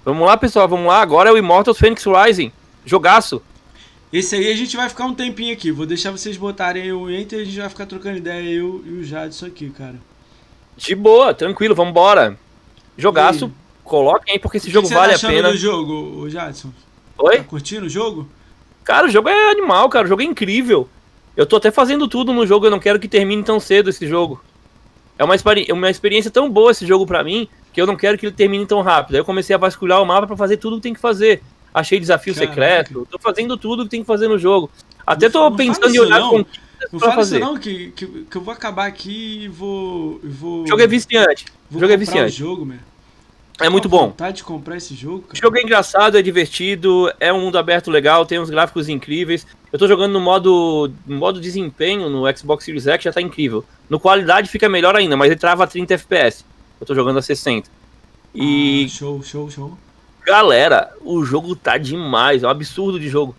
Vamos 0.06 0.26
lá, 0.26 0.38
pessoal, 0.38 0.66
vamos 0.66 0.88
lá. 0.88 1.02
Agora 1.02 1.30
é 1.30 1.34
o 1.34 1.38
Immortals 1.38 1.77
Phoenix 1.77 2.06
Rising. 2.06 2.53
Jogaço. 2.85 3.42
Esse 4.14 4.35
aí 4.35 4.50
a 4.50 4.56
gente 4.56 4.77
vai 4.77 4.88
ficar 4.88 5.06
um 5.06 5.14
tempinho 5.14 5.52
aqui. 5.52 5.72
Vou 5.72 5.85
deixar 5.85 6.11
vocês 6.11 6.38
botarem 6.38 6.94
o 6.94 7.11
Enter 7.11 7.40
e 7.40 7.42
a 7.42 7.45
gente 7.45 7.60
vai 7.60 7.69
ficar 7.69 7.85
trocando 7.85 8.18
ideia, 8.18 8.50
eu 8.50 8.82
e 8.85 8.92
o 8.94 9.03
Jadson 9.03 9.48
aqui, 9.48 9.69
cara. 9.72 9.95
De 10.77 10.95
boa, 10.95 11.34
tranquilo, 11.34 11.76
vambora. 11.76 12.40
Jogaço, 12.98 13.52
coloquem 13.84 14.35
aí 14.35 14.40
porque 14.40 14.58
esse 14.58 14.69
o 14.69 14.72
jogo 14.72 14.88
que 14.88 14.94
vale 14.94 15.18
tá 15.19 15.27
a 15.27 15.30
pena. 15.30 15.52
do 15.52 15.58
jogo, 15.58 16.30
Jadson? 16.30 16.72
Oi? 17.18 17.38
Tá 17.38 17.44
curtindo 17.44 17.85
o 17.85 17.90
jogo? 17.90 18.27
Cara, 18.84 19.08
o 19.08 19.10
jogo 19.10 19.30
é 19.30 19.52
animal, 19.52 19.90
cara. 19.90 20.06
O 20.06 20.10
jogo 20.10 20.22
é 20.22 20.26
incrível. 20.26 20.88
Eu 21.35 21.45
tô 21.45 21.58
até 21.58 21.72
fazendo 21.72 22.08
tudo 22.08 22.32
no 22.32 22.45
jogo, 22.48 22.66
eu 22.66 22.72
não 22.72 22.80
quero 22.80 23.00
que 23.00 23.08
termine 23.08 23.44
tão 23.44 23.60
cedo 23.60 23.90
esse 23.90 24.08
jogo. 24.08 24.42
É 25.18 25.24
uma, 25.24 25.35
experi 25.35 25.68
uma 25.72 25.90
experiência 25.90 26.32
tão 26.32 26.50
boa 26.50 26.72
esse 26.72 26.85
jogo 26.85 27.06
pra 27.06 27.24
mim, 27.24 27.48
que 27.74 27.82
eu 27.82 27.88
não 27.88 27.95
quero 27.95 28.18
que 28.18 28.26
ele 28.26 28.35
termine 28.35 28.66
tão 28.66 28.82
rápido. 28.82 29.16
Aí 29.16 29.22
eu 29.22 29.26
comecei 29.26 29.53
a 29.53 29.60
vasculhar 29.60 30.02
o 30.02 30.06
mapa 30.06 30.27
para 30.27 30.38
fazer 30.38 30.58
tudo 30.58 30.77
que 30.77 30.84
tem 30.84 30.94
que 30.94 31.00
fazer. 31.00 31.42
Achei 31.74 32.00
desafio 32.00 32.34
Caraca. 32.34 32.53
secreto, 32.53 33.08
tô 33.10 33.19
fazendo 33.19 33.58
tudo 33.58 33.84
que 33.84 33.90
tem 33.90 34.02
que 34.02 34.08
fazer 34.08 34.30
no 34.30 34.38
jogo. 34.38 34.69
Até 35.06 35.30
tô 35.30 35.50
não 35.50 35.56
pensando 35.56 35.94
em 35.94 36.00
olhar 36.00 36.22
com 36.22 36.45
não 36.92 37.00
fala 37.00 37.16
fazer. 37.16 37.38
isso 37.38 37.45
não, 37.45 37.58
que, 37.58 37.92
que, 37.92 38.06
que, 38.06 38.35
eu 38.35 38.42
vou 38.42 38.53
acabar 38.53 38.85
aqui 38.85 39.44
e 39.44 39.48
vou... 39.48 40.19
vou... 40.24 40.64
O 40.64 40.68
jogo 40.68 40.82
é 40.82 40.88
viciante. 40.88 41.45
Vou 41.69 41.82
jogo 41.82 41.94
é 41.94 41.98
viciante. 41.98 42.34
o 42.42 42.45
jogo. 42.45 42.74
É 43.59 43.69
muito 43.69 43.88
bom. 43.88 44.08
vontade 44.08 44.38
de 44.38 44.43
comprar 44.43 44.75
esse 44.77 44.93
jogo, 44.93 45.22
cara. 45.22 45.34
O 45.34 45.42
jogo 45.42 45.58
é 45.58 45.61
engraçado, 45.61 46.17
é 46.17 46.22
divertido, 46.22 47.11
é 47.19 47.32
um 47.32 47.42
mundo 47.42 47.58
aberto 47.58 47.90
legal, 47.90 48.25
tem 48.25 48.40
uns 48.40 48.50
gráficos 48.50 48.90
incríveis. 48.90 49.48
Eu 49.72 49.80
tô 49.80 49.88
jogando 49.88 50.11
no 50.11 50.19
modo, 50.19 50.92
no 51.06 51.17
modo 51.17 51.40
desempenho 51.40 52.09
no 52.09 52.25
Xbox 52.35 52.66
Series 52.66 52.88
X, 52.88 53.03
já 53.03 53.14
tá 53.14 53.22
incrível. 53.22 53.64
No 53.90 54.00
qualidade 54.00 54.50
fica 54.50 54.67
melhor 54.67 54.95
ainda, 54.95 55.16
mas 55.16 55.32
ele 55.32 55.40
trava 55.40 55.64
a 55.64 55.67
30 55.67 55.93
FPS. 55.93 56.43
Eu 56.80 56.85
tô 56.85 56.93
jogando 56.93 57.19
a 57.19 57.22
60. 57.22 57.69
E. 58.34 58.85
Ah, 58.85 58.90
show, 58.90 59.24
show, 59.24 59.50
show. 59.50 59.77
Galera, 60.25 60.92
o 61.01 61.24
jogo 61.24 61.56
tá 61.56 61.77
demais, 61.77 62.43
é 62.43 62.48
um 62.48 62.50
absurdo 62.50 63.00
de 63.00 63.08
jogo 63.08 63.35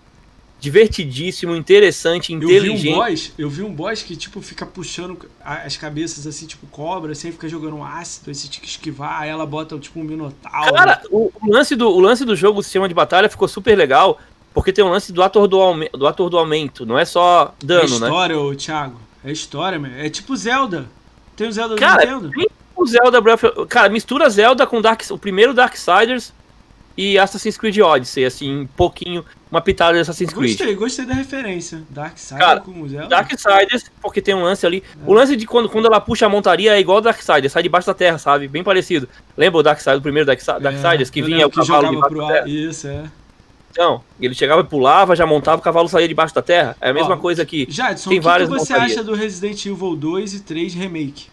divertidíssimo, 0.59 1.55
interessante, 1.55 2.33
inteligente. 2.33 2.87
Eu 2.87 2.93
vi 2.93 2.93
um 2.93 2.97
boss, 2.97 3.33
eu 3.39 3.51
vi 3.51 3.63
um 3.63 3.75
boss 3.75 4.03
que, 4.03 4.17
tipo, 4.17 4.41
fica 4.41 4.65
puxando 4.65 5.19
as 5.45 5.77
cabeças 5.77 6.27
assim, 6.27 6.47
tipo, 6.47 6.67
cobra, 6.69 7.13
assim, 7.13 7.31
fica 7.31 7.49
jogando 7.49 7.77
um 7.77 7.85
ácido, 7.85 8.31
aí 8.31 8.35
você 8.35 8.49
tinha 8.49 8.63
que 8.63 8.69
esquivar, 8.69 9.21
aí 9.21 9.29
ela 9.29 9.47
bota, 9.47 9.79
tipo, 9.79 10.01
um 10.01 10.05
minotauro. 10.05 10.75
Cara, 10.75 11.03
o, 11.11 11.31
o, 11.41 11.53
lance 11.53 11.77
do, 11.77 11.89
o 11.89 12.01
lance 12.01 12.25
do 12.25 12.35
jogo, 12.35 12.61
o 12.61 12.63
sistema 12.63 12.89
de 12.89 12.95
batalha, 12.95 13.29
ficou 13.29 13.47
super 13.47 13.77
legal, 13.77 14.19
porque 14.55 14.73
tem 14.73 14.85
o 14.85 14.89
lance 14.89 15.13
do 15.13 15.23
ator 15.23 15.47
do, 15.47 15.59
do, 15.93 16.07
ator 16.07 16.31
do 16.31 16.39
aumento, 16.39 16.87
não 16.87 16.99
é 16.99 17.05
só 17.05 17.55
dano, 17.63 17.83
é 17.83 17.85
história, 17.85 18.37
né? 18.37 18.43
ô, 18.43 18.55
Thiago, 18.55 18.99
é 19.25 19.31
história, 19.31 19.79
meu. 19.79 19.93
É 19.93 20.09
tipo 20.09 20.35
Zelda. 20.35 20.87
Tem 21.37 21.47
o 21.47 21.53
Zelda 21.53 21.77
cara, 21.77 22.07
do 22.07 22.29
Nintendo. 22.29 22.51
O 22.75 22.87
Zelda 22.87 23.21
Breath 23.21 23.45
of... 23.45 23.67
Cara, 23.67 23.89
mistura 23.89 24.29
Zelda 24.31 24.67
com 24.67 24.81
Dark... 24.81 25.03
o 25.11 25.19
primeiro 25.19 25.53
Darksiders 25.53 26.33
e 26.97 27.19
Assassin's 27.19 27.59
Creed 27.59 27.79
Odyssey, 27.79 28.25
assim, 28.25 28.61
um 28.61 28.67
pouquinho, 28.67 29.25
uma 29.51 29.61
pitada 29.61 29.95
de 29.95 30.01
Assassin's 30.01 30.33
Creed. 30.33 30.57
Gostei, 30.57 30.75
gostei 30.75 31.05
da 31.05 31.15
referência. 31.15 31.83
Darksiders 31.91 32.41
Cara, 32.41 32.61
com 32.61 32.89
Zelda. 32.89 33.09
Darksiders, 33.09 33.91
porque 34.01 34.23
tem 34.23 34.35
um 34.35 34.43
lance 34.43 34.67
ali. 34.67 34.83
É. 34.95 35.11
O 35.11 35.13
lance 35.13 35.37
de 35.37 35.47
quando, 35.47 35.69
quando 35.69 35.87
ela 35.87 36.01
puxa 36.01 36.27
a 36.27 36.29
montaria 36.29 36.75
é 36.75 36.81
igual 36.81 36.99
o 36.99 37.01
Darksiders, 37.03 37.53
sai 37.53 37.63
debaixo 37.63 37.87
da 37.87 37.95
terra, 37.95 38.19
sabe? 38.19 38.49
Bem 38.49 38.65
parecido. 38.65 39.09
Lembra 39.37 39.61
o 39.61 39.63
Darksiders, 39.63 39.99
o 39.99 40.03
primeiro 40.03 40.27
Darksiders, 40.27 41.11
é, 41.11 41.13
que 41.13 41.23
vinha 41.23 41.47
o 41.47 41.51
cavalo 41.51 41.91
debaixo 41.91 42.17
da 42.17 42.27
terra? 42.29 42.49
Isso, 42.49 42.87
é. 42.89 43.05
Então, 43.71 44.01
ele 44.19 44.35
chegava 44.35 44.63
e 44.63 44.65
pulava, 44.65 45.15
já 45.15 45.27
montava, 45.27 45.59
o 45.59 45.63
cavalo 45.63 45.87
saía 45.87 46.09
debaixo 46.09 46.35
da 46.35 46.41
terra. 46.41 46.75
É 46.81 46.89
a 46.89 46.95
mesma 46.95 47.15
Ó, 47.15 47.19
coisa 47.19 47.43
aqui. 47.43 47.67
Jadson, 47.69 48.09
tem 48.09 48.19
o 48.19 48.23
que, 48.23 48.25
várias 48.25 48.49
que 48.49 48.55
você 48.55 48.73
montarias. 48.73 48.97
acha 48.97 49.05
do 49.05 49.15
Resident 49.15 49.67
Evil 49.67 49.95
2 49.95 50.33
e 50.33 50.41
3 50.41 50.75
Remake? 50.75 51.27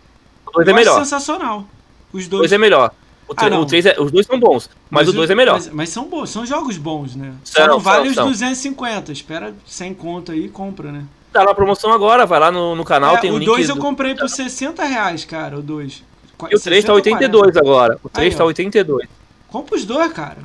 O 0.45 0.51
2 0.51 0.67
é 0.67 0.73
melhor. 0.73 0.99
sensacional. 0.99 1.65
Os 2.11 2.27
dois. 2.27 2.39
O 2.39 2.43
2 2.43 2.51
é 2.51 2.57
melhor. 2.57 2.91
O, 3.33 3.53
ah, 3.55 3.59
o 3.59 3.65
3 3.65 3.85
é, 3.85 3.95
os 3.99 4.11
dois 4.11 4.25
são 4.25 4.39
bons, 4.39 4.69
mas, 4.89 5.05
mas 5.05 5.09
o 5.09 5.13
2 5.13 5.29
é 5.29 5.35
melhor. 5.35 5.53
Mas, 5.55 5.69
mas, 5.69 5.89
são 5.89 6.05
bons, 6.07 6.29
são 6.29 6.45
jogos 6.45 6.77
bons, 6.77 7.15
né? 7.15 7.33
São, 7.43 7.61
Só 7.63 7.67
não 7.67 7.79
vale 7.79 8.09
os 8.09 8.15
são. 8.15 8.27
250. 8.27 9.11
Espera 9.11 9.53
sem 9.65 9.93
conta 9.93 10.31
aí 10.33 10.45
e 10.45 10.49
compra, 10.49 10.91
né? 10.91 11.05
Tá 11.31 11.43
na 11.43 11.53
promoção 11.53 11.91
agora, 11.91 12.25
vai 12.25 12.39
lá 12.39 12.51
no, 12.51 12.75
no 12.75 12.83
canal, 12.85 13.15
É, 13.15 13.19
tem 13.19 13.31
o 13.31 13.35
o 13.35 13.37
link. 13.39 13.47
2 13.47 13.69
eu 13.69 13.75
do- 13.75 13.81
comprei 13.81 14.13
por 14.15 14.29
60 14.29 14.83
reais, 14.83 15.25
cara, 15.25 15.57
o 15.57 15.61
2. 15.61 16.03
E 16.51 16.55
o 16.55 16.59
3 16.59 16.83
tá 16.83 16.93
82 16.93 17.57
agora. 17.57 17.99
O 18.03 18.09
3 18.09 18.33
Aí, 18.33 18.37
tá 18.37 18.43
ó. 18.43 18.47
82. 18.47 19.07
Compra 19.47 19.75
os 19.75 19.85
dois, 19.85 20.11
cara. 20.13 20.37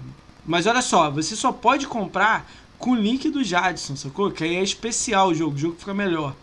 Mas 0.47 0.67
olha 0.67 0.81
só, 0.81 1.10
você 1.10 1.34
só 1.36 1.50
pode 1.52 1.86
comprar 1.86 2.47
com 2.78 2.92
o 2.92 2.94
link 2.94 3.28
do 3.31 3.42
Jadson, 3.44 3.97
sacou? 3.97 4.31
Que 4.31 4.44
aí 4.44 4.57
é 4.57 4.62
especial 4.62 5.28
o 5.28 5.34
jogo, 5.34 5.55
o 5.57 5.58
jogo 5.58 5.76
fica 5.78 5.92
melhor. 5.92 6.34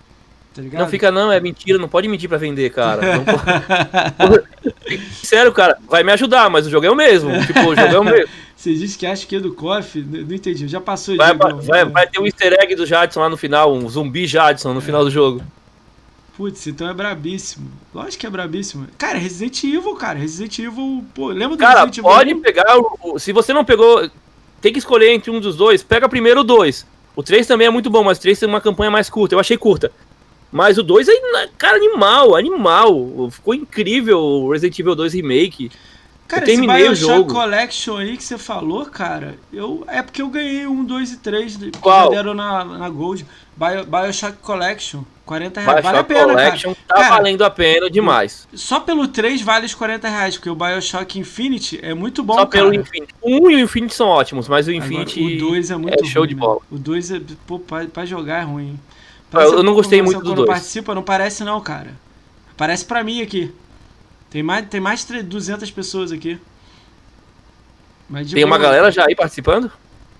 Tá? 0.55 0.61
Não 0.79 0.87
fica 0.87 1.11
não, 1.11 1.31
é 1.31 1.39
mentira, 1.39 1.77
não 1.77 1.87
pode 1.89 2.07
mentir 2.07 2.29
pra 2.29 2.37
vender, 2.37 2.69
cara. 2.71 3.01
Sério, 5.23 5.51
cara, 5.51 5.77
vai 5.87 6.03
me 6.03 6.11
ajudar, 6.13 6.49
mas 6.49 6.67
o 6.67 6.69
jogo 6.69 6.85
é 6.85 6.91
o 6.91 6.95
mesmo. 6.95 7.31
Tipo, 7.45 7.59
o 7.61 7.75
jogo 7.75 7.93
é 7.93 7.99
o 7.99 8.03
mesmo. 8.03 8.29
Você 8.55 8.73
disse 8.73 8.97
que 8.97 9.05
acha 9.05 9.25
que 9.27 9.35
é 9.35 9.39
do 9.39 9.53
KOF? 9.53 10.01
Não 10.01 10.35
entendi, 10.35 10.67
já 10.67 10.79
passou 10.79 11.15
Vai, 11.17 11.35
vai, 11.35 11.85
vai 11.85 12.07
ter 12.07 12.19
um 12.19 12.25
easter 12.25 12.53
egg 12.59 12.75
do 12.75 12.85
Jadson 12.85 13.19
lá 13.19 13.29
no 13.29 13.37
final, 13.37 13.73
um 13.73 13.87
zumbi 13.89 14.25
Jadson 14.25 14.73
no 14.73 14.81
final 14.81 15.03
do 15.03 15.11
jogo. 15.11 15.41
Putz, 16.37 16.67
então 16.67 16.89
é 16.89 16.93
brabíssimo. 16.93 17.69
Lógico 17.93 18.21
que 18.21 18.27
é 18.27 18.29
brabíssimo. 18.29 18.87
Cara, 18.97 19.17
Resident 19.17 19.63
Evil, 19.63 19.95
cara. 19.95 20.19
Resident 20.19 20.57
Evil. 20.59 21.05
Pô, 21.13 21.27
lembra 21.27 21.55
do 21.55 21.57
Cara, 21.57 21.85
Resident 21.85 21.97
Evil? 21.99 22.09
pode 22.11 22.33
1? 22.33 22.41
pegar. 22.41 22.77
o- 22.77 22.99
o- 23.03 23.19
Se 23.19 23.31
você 23.31 23.53
não 23.53 23.63
pegou, 23.63 24.09
tem 24.59 24.73
que 24.73 24.79
escolher 24.79 25.11
entre 25.13 25.31
um 25.31 25.39
dos 25.39 25.55
dois. 25.55 25.81
Pega 25.81 26.09
primeiro 26.09 26.41
o 26.41 26.43
2. 26.43 26.85
O 27.15 27.23
3 27.23 27.47
também 27.47 27.67
é 27.67 27.69
muito 27.69 27.89
bom, 27.89 28.03
mas 28.03 28.17
o 28.17 28.21
3 28.21 28.37
tem 28.37 28.49
uma 28.49 28.59
campanha 28.59 28.91
mais 28.91 29.09
curta. 29.09 29.33
Eu 29.35 29.39
achei 29.39 29.57
curta. 29.57 29.91
Mas 30.55 30.77
o 30.77 30.83
2 30.83 31.09
é, 31.09 31.13
cara, 31.57 31.75
animal, 31.75 32.33
animal. 32.33 33.29
Ficou 33.29 33.53
incrível 33.53 34.17
o 34.17 34.53
Resident 34.53 34.79
Evil 34.79 34.95
2 34.95 35.13
Remake. 35.15 35.69
Cara, 36.29 36.43
eu 36.43 36.45
terminei 36.45 36.77
esse 36.77 36.85
o 36.85 36.89
Bioshock 37.07 37.17
jogo. 37.17 37.33
Collection 37.33 37.97
aí 37.97 38.15
que 38.15 38.23
você 38.23 38.37
falou, 38.37 38.85
cara, 38.85 39.37
eu, 39.51 39.83
é 39.85 40.01
porque 40.01 40.21
eu 40.21 40.29
ganhei 40.29 40.65
um, 40.65 40.85
dois 40.85 41.11
e 41.11 41.17
três 41.17 41.57
que 41.57 41.71
Qual? 41.71 42.09
deram 42.09 42.33
na, 42.33 42.63
na 42.63 42.87
Gold. 42.87 43.25
Bio, 43.57 43.83
Bioshock 43.83 44.37
Collection, 44.37 45.01
40 45.25 45.59
reais. 45.59 45.81
Bioshock 45.81 45.83
vale 45.83 45.97
a 45.97 46.03
pena, 46.05 46.33
Collection 46.33 46.73
tá 46.87 46.95
cara. 46.95 47.09
valendo 47.09 47.43
a 47.43 47.49
pena 47.49 47.89
demais. 47.89 48.45
cara. 48.45 48.57
Só 48.57 48.79
pelo 48.79 49.09
3 49.09 49.41
vale 49.41 49.65
os 49.65 49.75
40 49.75 50.07
reais, 50.07 50.37
porque 50.37 50.49
o 50.49 50.55
Bioshock 50.55 51.19
Infinity 51.19 51.81
é 51.83 51.93
muito 51.93 52.23
bom, 52.23 52.35
Só 52.35 52.45
pelo 52.45 52.71
cara. 52.71 52.81
Infinity. 52.81 53.13
O 53.21 53.45
1 53.47 53.51
e 53.51 53.55
o 53.55 53.59
Infinity 53.59 53.93
são 53.93 54.07
ótimos, 54.07 54.47
mas 54.47 54.69
o 54.69 54.71
Agora, 54.71 54.85
Infinity. 54.85 55.35
o 55.35 55.49
2 55.49 55.71
é 55.71 55.75
muito 55.75 56.01
é 56.01 56.07
show 56.07 56.21
ruim, 56.21 56.29
de 56.29 56.35
né? 56.35 56.39
bola. 56.39 56.61
O 56.71 56.77
2 56.77 57.11
é, 57.11 57.21
pô, 57.45 57.59
pra, 57.59 57.85
pra 57.87 58.05
jogar 58.05 58.39
é 58.39 58.43
ruim. 58.45 58.79
Ah, 59.33 59.41
eu 59.41 59.63
não 59.63 59.73
gostei 59.73 60.01
muito 60.01 60.21
do 60.21 60.33
dois. 60.33 60.47
participa, 60.47 60.95
não 60.95 61.03
parece 61.03 61.43
não, 61.43 61.59
cara. 61.61 61.93
Parece 62.55 62.85
pra 62.85 63.03
mim 63.03 63.21
aqui. 63.21 63.53
Tem 64.29 64.41
mais, 64.43 64.67
tem 64.67 64.79
mais 64.79 65.03
de 65.05 65.23
200 65.23 65.69
pessoas 65.71 66.11
aqui. 66.11 66.39
Mas 68.09 68.31
Tem 68.31 68.43
uma 68.43 68.57
boa. 68.57 68.69
galera 68.69 68.91
já 68.91 69.05
aí 69.07 69.15
participando? 69.15 69.71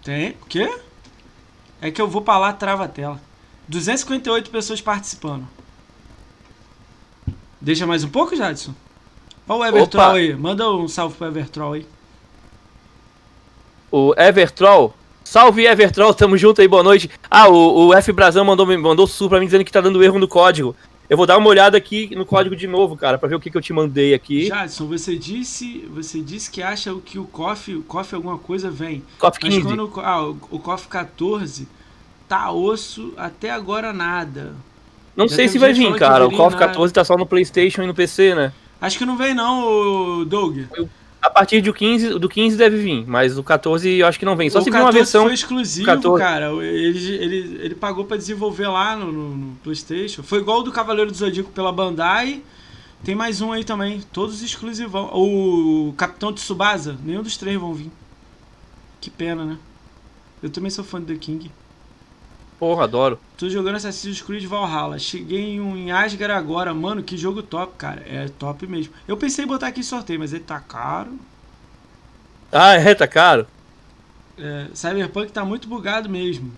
Tem? 0.03 0.31
O 0.41 0.45
quê? 0.47 0.73
É 1.81 1.91
que 1.91 2.01
eu 2.01 2.07
vou 2.07 2.21
pra 2.21 2.37
lá, 2.37 2.51
trava 2.51 2.85
a 2.85 2.87
tela. 2.87 3.21
258 3.67 4.49
pessoas 4.49 4.81
participando. 4.81 5.47
Deixa 7.61 7.85
mais 7.85 8.03
um 8.03 8.09
pouco, 8.09 8.35
Jadson? 8.35 8.73
Olha 9.47 9.59
o 9.59 9.65
Evertroll 9.65 10.11
aí. 10.11 10.35
Manda 10.35 10.69
um 10.71 10.87
salve 10.87 11.15
pro 11.15 11.27
Evertroll 11.27 11.73
aí. 11.73 11.87
O 13.91 14.13
Evertroll. 14.17 14.93
Salve 15.25 15.65
Evertroll, 15.65 16.13
tamo 16.13 16.37
junto 16.37 16.61
aí, 16.61 16.67
boa 16.67 16.83
noite. 16.83 17.09
Ah, 17.29 17.49
o, 17.49 17.87
o 17.87 17.93
F 17.95 18.11
Brazão 18.13 18.45
mandou, 18.45 18.65
mandou 18.79 19.07
sul 19.07 19.27
pra 19.27 19.39
mim 19.39 19.45
dizendo 19.47 19.65
que 19.65 19.71
tá 19.71 19.81
dando 19.81 20.03
erro 20.03 20.19
no 20.19 20.27
código. 20.27 20.75
Eu 21.09 21.17
vou 21.17 21.25
dar 21.25 21.37
uma 21.37 21.49
olhada 21.49 21.75
aqui 21.75 22.15
no 22.15 22.25
código 22.25 22.55
de 22.55 22.67
novo, 22.67 22.95
cara, 22.95 23.17
pra 23.17 23.27
ver 23.27 23.35
o 23.35 23.39
que, 23.39 23.49
que 23.49 23.57
eu 23.57 23.61
te 23.61 23.73
mandei 23.73 24.13
aqui. 24.13 24.45
Jadson, 24.47 24.85
você 24.87 25.17
disse, 25.17 25.87
você 25.91 26.21
disse 26.21 26.49
que 26.49 26.61
acha 26.61 26.93
que 27.03 27.17
o 27.17 27.25
KOF, 27.25 27.73
o 27.75 27.81
KOF 27.81 28.13
alguma 28.15 28.37
coisa 28.37 28.69
vem. 28.69 29.03
COF 29.17 29.39
Mas 29.41 29.53
15. 29.55 29.67
quando 29.67 29.91
o, 29.95 29.99
ah, 29.99 30.29
o, 30.29 30.37
o 30.51 30.59
KOF 30.59 30.87
14 30.87 31.67
tá 32.27 32.51
osso 32.51 33.11
até 33.17 33.49
agora 33.49 33.91
nada. 33.91 34.53
Não 35.15 35.27
já 35.27 35.35
sei 35.35 35.47
se 35.47 35.57
vai 35.57 35.73
vir, 35.73 35.93
cara. 35.95 36.27
O 36.27 36.31
na- 36.31 36.57
14 36.57 36.93
tá 36.93 37.03
só 37.03 37.17
no 37.17 37.25
PlayStation 37.25 37.81
e 37.81 37.87
no 37.87 37.95
PC, 37.95 38.35
né? 38.35 38.53
Acho 38.79 38.97
que 38.99 39.05
não 39.05 39.17
vem 39.17 39.33
não, 39.33 40.23
Doug. 40.25 40.59
A 41.25 41.29
partir 41.29 41.59
do 41.61 41.73
15, 41.73 42.19
do 42.19 42.29
15 42.29 42.55
deve 42.55 42.77
vir, 42.77 43.03
mas 43.07 43.37
o 43.37 43.43
14 43.43 43.89
eu 43.89 44.05
acho 44.07 44.19
que 44.19 44.25
não 44.25 44.35
vem. 44.35 44.49
Só 44.49 44.59
o 44.59 44.61
se 44.61 44.69
vir 44.69 44.75
uma 44.77 44.85
14 44.85 44.97
versão. 44.99 45.23
foi 45.25 45.33
exclusivo, 45.33 45.85
14. 45.85 46.23
cara. 46.23 46.51
Ele, 46.63 47.15
ele, 47.15 47.57
ele 47.61 47.75
pagou 47.75 48.05
pra 48.05 48.15
desenvolver 48.15 48.67
lá 48.67 48.95
no, 48.95 49.11
no- 49.11 49.35
no 49.35 49.55
PlayStation. 49.63 50.21
Foi 50.23 50.39
igual 50.39 50.59
o 50.59 50.63
do 50.63 50.71
Cavaleiro 50.71 51.11
do 51.11 51.17
Zodíaco 51.17 51.49
pela 51.51 51.71
Bandai. 51.71 52.41
Tem 53.03 53.13
mais 53.15 53.41
um 53.41 53.51
aí 53.51 53.63
também, 53.63 54.01
todos 54.13 54.41
exclusivão. 54.41 55.09
O 55.13 55.93
Capitão 55.97 56.31
Tsubasa, 56.33 56.97
nenhum 57.03 57.21
dos 57.23 57.37
três 57.37 57.59
vão 57.59 57.73
vir. 57.73 57.91
Que 59.01 59.09
pena, 59.09 59.43
né? 59.45 59.57
Eu 60.41 60.49
também 60.49 60.69
sou 60.71 60.83
fã 60.83 60.99
do 60.99 61.07
The 61.07 61.15
King. 61.15 61.51
Porra, 62.57 62.85
adoro. 62.85 63.19
Tô 63.37 63.49
jogando 63.49 63.75
Assassin's 63.75 64.21
Creed 64.21 64.45
Valhalla. 64.45 64.97
Cheguei 64.97 65.55
em 65.55 65.61
um 65.61 65.75
em 65.75 65.91
Asgard 65.91 66.33
agora. 66.33 66.73
Mano, 66.73 67.03
que 67.03 67.17
jogo 67.17 67.43
top, 67.43 67.73
cara. 67.77 68.01
É 68.07 68.29
top 68.39 68.65
mesmo. 68.65 68.93
Eu 69.07 69.17
pensei 69.17 69.43
em 69.43 69.47
botar 69.47 69.67
aqui 69.67 69.81
em 69.81 69.83
sorteio, 69.83 70.19
mas 70.19 70.31
ele 70.31 70.43
tá 70.43 70.59
caro. 70.59 71.19
Ah, 72.51 72.75
é, 72.75 72.95
tá 72.95 73.07
caro. 73.07 73.45
É, 74.37 74.67
Cyberpunk 74.73 75.31
tá 75.31 75.43
muito 75.43 75.67
bugado 75.67 76.09
mesmo. 76.09 76.51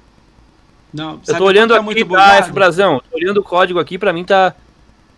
Não, 0.93 1.13
Eu 1.13 1.17
tô 1.17 1.25
Cyberpunk 1.25 1.47
olhando 1.47 1.69
tá 1.69 1.75
aqui, 1.77 1.85
muito 1.85 2.09
tá, 2.09 2.35
F 2.37 2.51
Brasão. 2.51 3.01
Tô 3.09 3.17
olhando 3.17 3.39
o 3.39 3.43
código 3.43 3.79
aqui, 3.79 3.97
pra 3.97 4.13
mim 4.13 4.23
tá. 4.23 4.53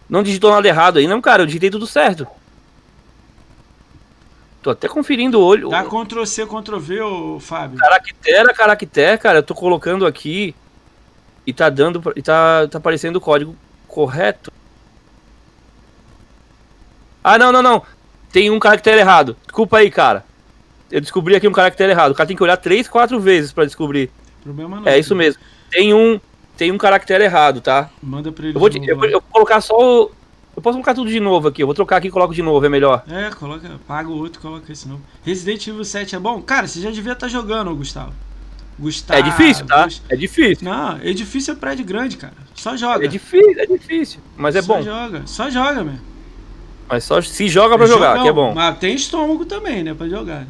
Não 0.09 0.23
digitou 0.23 0.51
nada 0.51 0.67
errado 0.67 0.97
aí, 0.97 1.07
não, 1.07 1.19
cara. 1.19 1.43
Eu 1.43 1.45
digitei 1.45 1.69
tudo 1.69 1.85
certo. 1.85 2.25
Tô 4.61 4.69
até 4.69 4.87
conferindo 4.87 5.39
o 5.39 5.43
olho. 5.43 5.69
Dá 5.69 5.83
Ctrl 5.83 6.25
C, 6.25 6.45
Ctrl 6.45 6.79
V, 6.79 7.01
ô 7.01 7.39
Fábio. 7.39 7.77
Caractere, 7.77 8.53
caractere, 8.53 9.17
cara, 9.17 9.39
eu 9.39 9.43
tô 9.43 9.53
colocando 9.53 10.05
aqui 10.05 10.55
e 11.49 11.53
tá 11.53 11.69
dando, 11.69 12.01
e 12.15 12.21
tá, 12.21 12.67
tá 12.67 12.77
aparecendo 12.77 13.15
o 13.15 13.21
código 13.21 13.55
correto. 13.87 14.51
Ah, 17.23 17.37
não, 17.37 17.51
não, 17.51 17.63
não. 17.63 17.81
Tem 18.31 18.51
um 18.51 18.59
caractere 18.59 18.99
errado. 18.99 19.35
Desculpa 19.43 19.77
aí, 19.79 19.89
cara. 19.89 20.23
Eu 20.91 21.01
descobri 21.01 21.35
aqui 21.35 21.47
um 21.47 21.51
caractere 21.51 21.91
errado. 21.91 22.11
O 22.11 22.15
cara 22.15 22.27
tem 22.27 22.37
que 22.37 22.43
olhar 22.43 22.57
três, 22.57 22.87
quatro 22.87 23.19
vezes 23.19 23.51
pra 23.51 23.65
descobrir. 23.65 24.11
Problema 24.43 24.79
não. 24.79 24.87
É 24.87 24.97
isso 24.97 25.15
mesmo. 25.15 25.41
Tem 25.71 25.93
um, 25.93 26.19
tem 26.55 26.71
um 26.71 26.77
caractere 26.77 27.23
errado, 27.23 27.61
tá? 27.61 27.89
Manda 28.01 28.31
pra 28.31 28.45
ele. 28.45 28.55
Eu 28.55 28.59
vou, 28.59 28.69
eu, 28.69 29.05
eu 29.05 29.19
vou 29.19 29.21
colocar 29.21 29.59
só 29.61 29.75
o. 29.75 30.11
Eu 30.55 30.61
posso 30.61 30.75
colocar 30.75 30.93
tudo 30.93 31.09
de 31.09 31.19
novo 31.19 31.47
aqui. 31.47 31.63
Eu 31.63 31.67
vou 31.67 31.73
trocar 31.73 31.97
aqui 31.97 32.09
e 32.09 32.11
coloco 32.11 32.33
de 32.33 32.43
novo, 32.43 32.63
é 32.63 32.69
melhor. 32.69 33.03
É, 33.07 33.31
coloca, 33.31 33.69
paga 33.87 34.09
o 34.09 34.17
outro, 34.17 34.39
coloca 34.39 34.71
esse 34.71 34.87
novo. 34.87 35.01
Resident 35.23 35.65
Evil 35.67 35.83
7 35.83 36.15
é 36.15 36.19
bom? 36.19 36.41
Cara, 36.41 36.67
você 36.67 36.79
já 36.79 36.91
devia 36.91 37.13
estar 37.13 37.27
jogando, 37.27 37.75
Gustavo. 37.75 38.13
Gustavo. 38.79 39.19
É 39.19 39.23
difícil, 39.23 39.65
tá? 39.65 39.83
Gust- 39.85 40.01
É 40.09 40.15
difícil. 40.15 40.65
Não, 40.69 40.99
edifício 41.03 41.51
é 41.51 41.55
prédio 41.55 41.85
grande, 41.85 42.17
cara. 42.17 42.33
Só 42.55 42.75
joga. 42.77 43.05
É 43.05 43.07
difícil, 43.07 43.59
é 43.59 43.65
difícil. 43.65 44.19
Mas 44.37 44.55
é 44.55 44.61
Só 44.61 44.75
bom. 44.77 44.81
joga. 44.83 45.21
Só 45.25 45.49
joga, 45.49 45.83
meu. 45.83 45.95
Mas 46.87 47.03
só 47.03 47.21
se 47.21 47.47
joga 47.47 47.75
pra 47.77 47.85
É 47.85 47.89
jogar, 47.89 48.09
jogão. 48.11 48.23
que 48.23 48.29
é 48.29 48.33
bom. 48.33 48.53
Mas 48.55 48.77
tem 48.79 48.95
estômago 48.95 49.45
também, 49.45 49.83
né? 49.83 49.93
Pra 49.93 50.07
jogar. 50.07 50.39
né? 50.41 50.47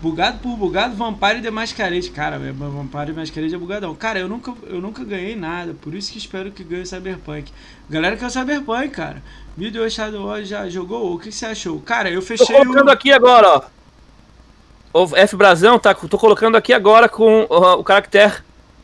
Bugado 0.00 0.38
por 0.38 0.56
bugado, 0.56 0.96
Vampire 0.96 1.40
de 1.40 1.48
Masquerade. 1.50 2.10
Cara, 2.10 2.34
é, 2.36 2.50
Vampire 2.52 3.06
de 3.06 3.12
Masquerade 3.12 3.54
é 3.54 3.58
bugadão. 3.58 3.94
Cara, 3.94 4.18
eu 4.18 4.28
nunca, 4.28 4.52
eu 4.66 4.80
nunca 4.80 5.04
ganhei 5.04 5.36
nada. 5.36 5.74
Por 5.80 5.94
isso 5.94 6.10
que 6.12 6.18
espero 6.18 6.50
que 6.50 6.64
ganhe 6.64 6.82
o 6.82 6.86
Cyberpunk. 6.86 7.52
Galera 7.88 8.16
quer 8.16 8.26
o 8.26 8.30
Cyberpunk, 8.30 8.88
cara. 8.88 9.22
Video 9.56 9.88
Shadow 9.88 10.42
já 10.44 10.68
jogou? 10.68 11.14
O 11.14 11.18
que 11.20 11.30
você 11.30 11.46
achou? 11.46 11.78
Cara, 11.80 12.10
eu 12.10 12.20
Tô 12.20 12.26
fechei 12.26 12.46
colocando 12.56 12.88
o... 12.88 12.90
aqui 12.90 13.12
agora, 13.12 13.48
ó. 13.48 13.62
O 14.92 15.16
F 15.16 15.36
Brasão, 15.36 15.78
tá? 15.78 15.94
Tô 15.94 16.18
colocando 16.18 16.56
aqui 16.56 16.72
agora 16.72 17.08
com 17.08 17.46
ó, 17.48 17.76
o 17.76 17.84
caractere 17.84 18.42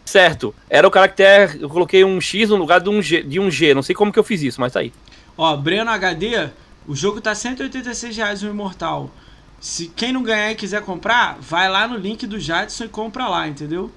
certo. 0.08 0.54
Era 0.68 0.88
o 0.88 0.90
caractere. 0.90 1.60
Eu 1.60 1.68
coloquei 1.68 2.04
um 2.04 2.20
X 2.20 2.48
no 2.50 2.56
lugar 2.56 2.80
de 2.80 2.88
um 2.88 3.00
G. 3.00 3.22
De 3.22 3.38
um 3.38 3.50
G. 3.50 3.74
Não 3.74 3.82
sei 3.82 3.94
como 3.94 4.12
que 4.12 4.18
eu 4.18 4.24
fiz 4.24 4.42
isso, 4.42 4.60
mas 4.60 4.72
tá 4.72 4.80
aí. 4.80 4.92
Ó, 5.36 5.56
Breno 5.56 5.90
HD, 5.90 6.48
o 6.86 6.96
jogo 6.96 7.20
tá 7.20 7.34
186 7.34 8.16
reais 8.16 8.42
o 8.42 8.48
Imortal. 8.48 9.10
Se 9.60 9.88
quem 9.88 10.12
não 10.12 10.22
ganhar 10.22 10.50
e 10.50 10.54
quiser 10.54 10.82
comprar, 10.82 11.36
vai 11.40 11.68
lá 11.68 11.86
no 11.86 11.96
link 11.96 12.26
do 12.26 12.40
Jadson 12.40 12.84
e 12.84 12.88
compra 12.88 13.28
lá, 13.28 13.46
entendeu? 13.46 13.90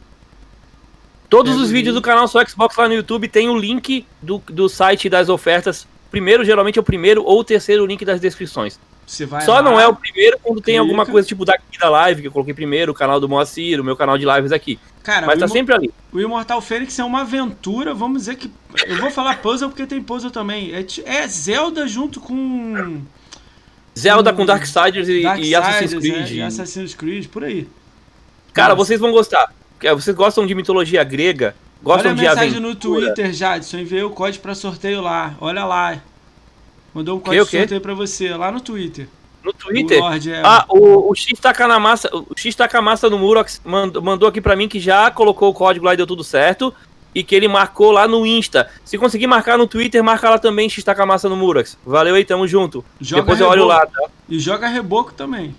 Todos 1.29 1.53
Pega 1.53 1.63
os 1.63 1.71
vídeos 1.71 1.95
do 1.95 2.01
canal 2.01 2.27
Só 2.27 2.45
Xbox 2.45 2.75
lá 2.75 2.87
no 2.87 2.93
YouTube 2.93 3.27
tem 3.27 3.47
o 3.47 3.57
link 3.57 4.05
do, 4.21 4.43
do 4.47 4.67
site 4.67 5.07
das 5.07 5.29
ofertas. 5.29 5.87
Primeiro, 6.09 6.43
geralmente 6.43 6.77
é 6.77 6.81
o 6.81 6.83
primeiro 6.83 7.23
ou 7.23 7.39
o 7.39 7.43
terceiro 7.43 7.85
link 7.85 8.03
das 8.03 8.19
descrições. 8.19 8.77
Você 9.11 9.25
vai 9.25 9.41
Só 9.41 9.55
lá, 9.55 9.61
não 9.61 9.77
é 9.77 9.85
o 9.85 9.93
primeiro 9.93 10.39
quando 10.41 10.61
tem 10.61 10.75
clica. 10.75 10.79
alguma 10.79 11.05
coisa 11.05 11.27
tipo 11.27 11.43
daqui 11.43 11.77
da 11.77 11.89
live, 11.89 12.21
que 12.21 12.27
eu 12.29 12.31
coloquei 12.31 12.53
primeiro, 12.53 12.93
o 12.93 12.95
canal 12.95 13.19
do 13.19 13.27
Moacir, 13.27 13.81
o 13.81 13.83
meu 13.83 13.95
canal 13.97 14.17
de 14.17 14.25
lives 14.25 14.53
aqui. 14.53 14.79
Cara, 15.03 15.27
Mas 15.27 15.37
tá 15.37 15.45
Imo- 15.47 15.53
sempre 15.53 15.75
ali. 15.75 15.91
o 16.13 16.19
Immortal 16.21 16.61
Fênix 16.61 16.97
é 16.97 17.03
uma 17.03 17.21
aventura, 17.21 17.93
vamos 17.93 18.19
dizer 18.19 18.35
que... 18.37 18.49
Eu 18.87 18.97
vou 19.01 19.11
falar 19.11 19.39
puzzle 19.41 19.67
porque 19.67 19.85
tem 19.85 20.01
puzzle 20.01 20.31
também. 20.31 20.71
É, 20.73 20.85
é 21.03 21.27
Zelda 21.27 21.85
junto 21.89 22.21
com... 22.21 23.01
Zelda 23.99 24.31
Hum, 24.31 24.35
com 24.37 24.45
Darksiders 24.45 25.09
e, 25.09 25.21
e 25.21 25.25
Assassin's 25.25 25.51
Darksiders, 25.51 26.03
Creed. 26.05 26.31
é, 26.31 26.33
e 26.35 26.41
Assassin's 26.41 26.93
Creed, 26.95 27.27
por 27.27 27.43
aí. 27.43 27.67
Cara, 28.53 28.69
Nossa. 28.69 28.85
vocês 28.85 28.99
vão 29.01 29.11
gostar. 29.11 29.53
Porque 29.73 29.93
Vocês 29.93 30.15
gostam 30.15 30.45
de 30.47 30.55
mitologia 30.55 31.03
grega? 31.03 31.53
Olha 31.83 31.95
Gostam 31.95 32.11
a 32.11 32.15
de 32.15 32.21
mensagem 32.21 32.59
no 32.61 32.75
Twitter, 32.75 33.33
Jadson. 33.33 33.79
Enviei 33.79 34.03
o 34.03 34.11
código 34.11 34.41
pra 34.41 34.55
sorteio 34.55 35.01
lá. 35.01 35.35
Olha 35.41 35.65
lá. 35.65 36.01
Mandou 36.93 37.17
um 37.17 37.19
código 37.19 37.45
de 37.45 37.51
sorteio 37.51 37.81
pra 37.81 37.93
você, 37.93 38.33
lá 38.35 38.51
no 38.51 38.59
Twitter. 38.59 39.07
No 39.43 39.53
Twitter? 39.53 39.97
O 39.97 40.01
Lorde 40.01 40.31
é... 40.31 40.41
Ah, 40.43 40.65
o, 40.69 41.09
o 41.09 41.15
X 41.15 41.39
taca 41.39 41.67
na 41.67 41.79
massa. 41.79 42.09
O 42.13 42.33
X 42.35 42.53
taca 42.53 42.77
a 42.77 42.81
massa 42.81 43.09
no 43.09 43.17
Murox 43.17 43.61
mandou, 43.65 44.29
aqui 44.29 44.39
pra 44.39 44.55
mim 44.55 44.67
que 44.67 44.79
já 44.79 45.09
colocou 45.09 45.49
o 45.49 45.53
código 45.53 45.85
lá 45.85 45.93
e 45.93 45.97
deu 45.97 46.05
tudo 46.05 46.23
certo. 46.23 46.73
e 47.13 47.23
que 47.23 47.35
ele 47.35 47.47
marcou 47.47 47.91
lá 47.91 48.07
no 48.07 48.25
Insta. 48.25 48.69
Se 48.85 48.97
conseguir 48.97 49.27
marcar 49.27 49.57
no 49.57 49.67
Twitter, 49.67 50.03
marca 50.03 50.29
lá 50.29 50.39
também, 50.39 50.69
X-Taca 50.69 51.05
Massa 51.05 51.27
no 51.27 51.35
Murax. 51.35 51.77
Valeu 51.85 52.15
aí, 52.15 52.23
tamo 52.23 52.47
junto. 52.47 52.83
Joga 52.99 53.21
Depois 53.21 53.39
eu 53.39 53.47
olho 53.47 53.65
lá, 53.65 53.85
tá? 53.85 54.09
E 54.29 54.39
joga 54.39 54.67
reboco 54.67 55.13
também. 55.13 55.55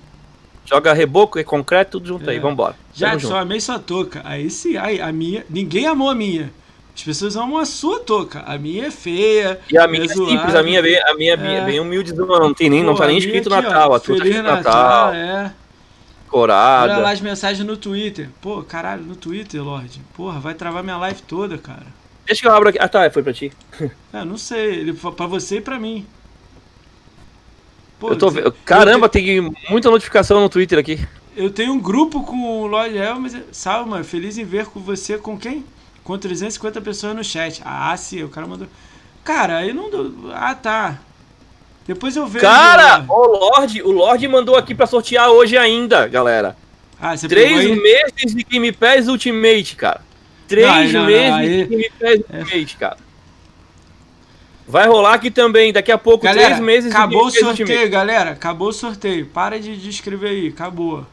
Joga 0.64 0.92
reboco, 0.92 1.38
é 1.38 1.44
concreto, 1.44 1.92
tudo 1.92 2.06
junto 2.06 2.28
É. 2.28 2.32
aí, 2.32 2.38
vambora. 2.38 2.76
Já 2.94 3.18
só 3.18 3.38
amei 3.38 3.60
sua 3.60 3.78
touca. 3.78 4.22
Aí 4.24 4.48
sim, 4.48 4.76
aí, 4.76 5.00
a 5.00 5.12
minha. 5.12 5.44
Ninguém 5.50 5.86
amou 5.86 6.08
a 6.08 6.14
minha. 6.14 6.52
As 6.94 7.02
pessoas 7.02 7.36
amam 7.36 7.58
a 7.58 7.64
sua 7.64 8.00
touca. 8.00 8.40
A 8.46 8.58
minha 8.58 8.86
é 8.86 8.90
feia. 8.90 9.58
E 9.70 9.78
a 9.78 9.88
minha 9.88 10.04
é 10.04 10.08
simples, 10.08 10.54
a 10.54 10.62
minha 10.62 10.78
é 10.78 10.82
bem, 10.82 11.00
a 11.02 11.14
minha 11.14 11.32
é 11.32 11.36
bem- 11.36 11.76
É. 11.78 11.80
humilde, 11.80 12.12
não 12.14 12.52
tem 12.54 12.68
nem, 12.68 12.82
não 12.82 12.92
Pô, 12.92 12.98
tá 12.98 13.04
a 13.04 13.08
nem 13.08 13.18
escrito 13.18 13.52
aqui, 13.52 13.66
ó, 13.66 13.70
Natal, 13.70 13.94
a 13.94 14.00
tua 14.00 14.16
tá 14.16 14.22
Feliz 14.24 14.36
escrito 14.36 14.54
Natal, 14.56 15.12
é. 15.14 15.30
Olha 16.34 16.54
lá 16.54 16.86
corada. 16.86 17.10
as 17.10 17.20
mensagens 17.20 17.66
no 17.66 17.76
Twitter. 17.76 18.28
Pô, 18.40 18.62
caralho, 18.62 19.02
no 19.02 19.16
Twitter, 19.16 19.62
Lorde. 19.62 20.00
Porra, 20.14 20.38
vai 20.40 20.54
travar 20.54 20.82
minha 20.82 20.96
live 20.96 21.20
toda, 21.22 21.58
cara. 21.58 21.86
Deixa 22.26 22.40
que 22.42 22.48
eu 22.48 22.52
abro 22.54 22.68
aqui. 22.68 22.78
Ah, 22.80 22.88
tá, 22.88 23.10
foi 23.10 23.22
pra 23.22 23.32
ti. 23.32 23.52
É, 24.12 24.24
não 24.24 24.38
sei. 24.38 24.76
Ele 24.76 24.92
pra 24.92 25.26
você 25.26 25.56
e 25.56 25.60
pra 25.60 25.78
mim. 25.78 26.06
Pô, 27.98 28.10
Eu 28.10 28.16
tô 28.16 28.30
vendo. 28.30 28.52
Caramba, 28.64 29.08
tem 29.08 29.40
muita 29.68 29.90
notificação 29.90 30.40
no 30.40 30.48
Twitter 30.48 30.78
aqui. 30.78 30.98
Eu 31.36 31.50
tenho 31.50 31.72
um 31.72 31.80
grupo 31.80 32.22
com 32.22 32.62
o 32.62 32.66
Lorde 32.66 32.96
Elmas. 32.98 33.36
Salve, 33.52 33.88
mano. 33.90 34.04
Feliz 34.04 34.38
em 34.38 34.44
ver 34.44 34.66
com 34.66 34.80
você 34.80 35.18
com 35.18 35.38
quem? 35.38 35.64
Com 36.04 36.18
350 36.18 36.80
pessoas 36.80 37.14
no 37.14 37.22
chat. 37.24 37.62
Ah, 37.64 37.96
sim, 37.96 38.22
o 38.22 38.28
cara 38.28 38.46
mandou. 38.46 38.66
Cara, 39.24 39.58
aí 39.58 39.72
não. 39.72 39.88
Ah, 40.34 40.54
tá. 40.54 40.98
Depois 41.86 42.16
eu 42.16 42.26
vejo. 42.26 42.44
Cara, 42.44 43.04
o 43.08 43.26
Lorde, 43.26 43.82
o 43.82 43.90
Lorde 43.90 44.26
mandou 44.28 44.56
aqui 44.56 44.74
pra 44.74 44.86
sortear 44.86 45.28
hoje 45.30 45.56
ainda, 45.56 46.06
galera. 46.08 46.56
Ah, 47.00 47.16
você 47.16 47.26
Três 47.28 47.68
meses 47.80 48.34
de 48.34 48.44
Game 48.44 48.70
Pass 48.72 49.08
Ultimate, 49.08 49.76
cara. 49.76 50.00
Três 50.46 50.92
Não, 50.92 51.00
não, 51.00 51.00
não, 51.00 51.06
meses 51.06 51.32
aí- 51.32 51.64
de 51.64 51.64
Game 51.66 51.90
Pass 51.98 52.20
Ultimate, 52.40 52.76
cara. 52.76 52.96
Vai 54.66 54.86
rolar 54.86 55.14
aqui 55.14 55.30
também, 55.30 55.72
daqui 55.72 55.90
a 55.90 55.98
pouco, 55.98 56.24
Galera, 56.24 56.46
três 56.46 56.60
meses 56.60 56.94
acabou 56.94 57.26
o 57.26 57.30
de 57.30 57.34
Game 57.34 57.46
Pass 57.48 57.56
sorteio, 57.58 57.78
Ultimate. 57.78 57.90
galera. 57.90 58.30
Acabou 58.30 58.68
o 58.68 58.72
sorteio. 58.72 59.26
Para 59.26 59.58
de, 59.58 59.76
de 59.76 59.90
escrever 59.90 60.28
aí. 60.30 60.48
Acabou. 60.48 61.04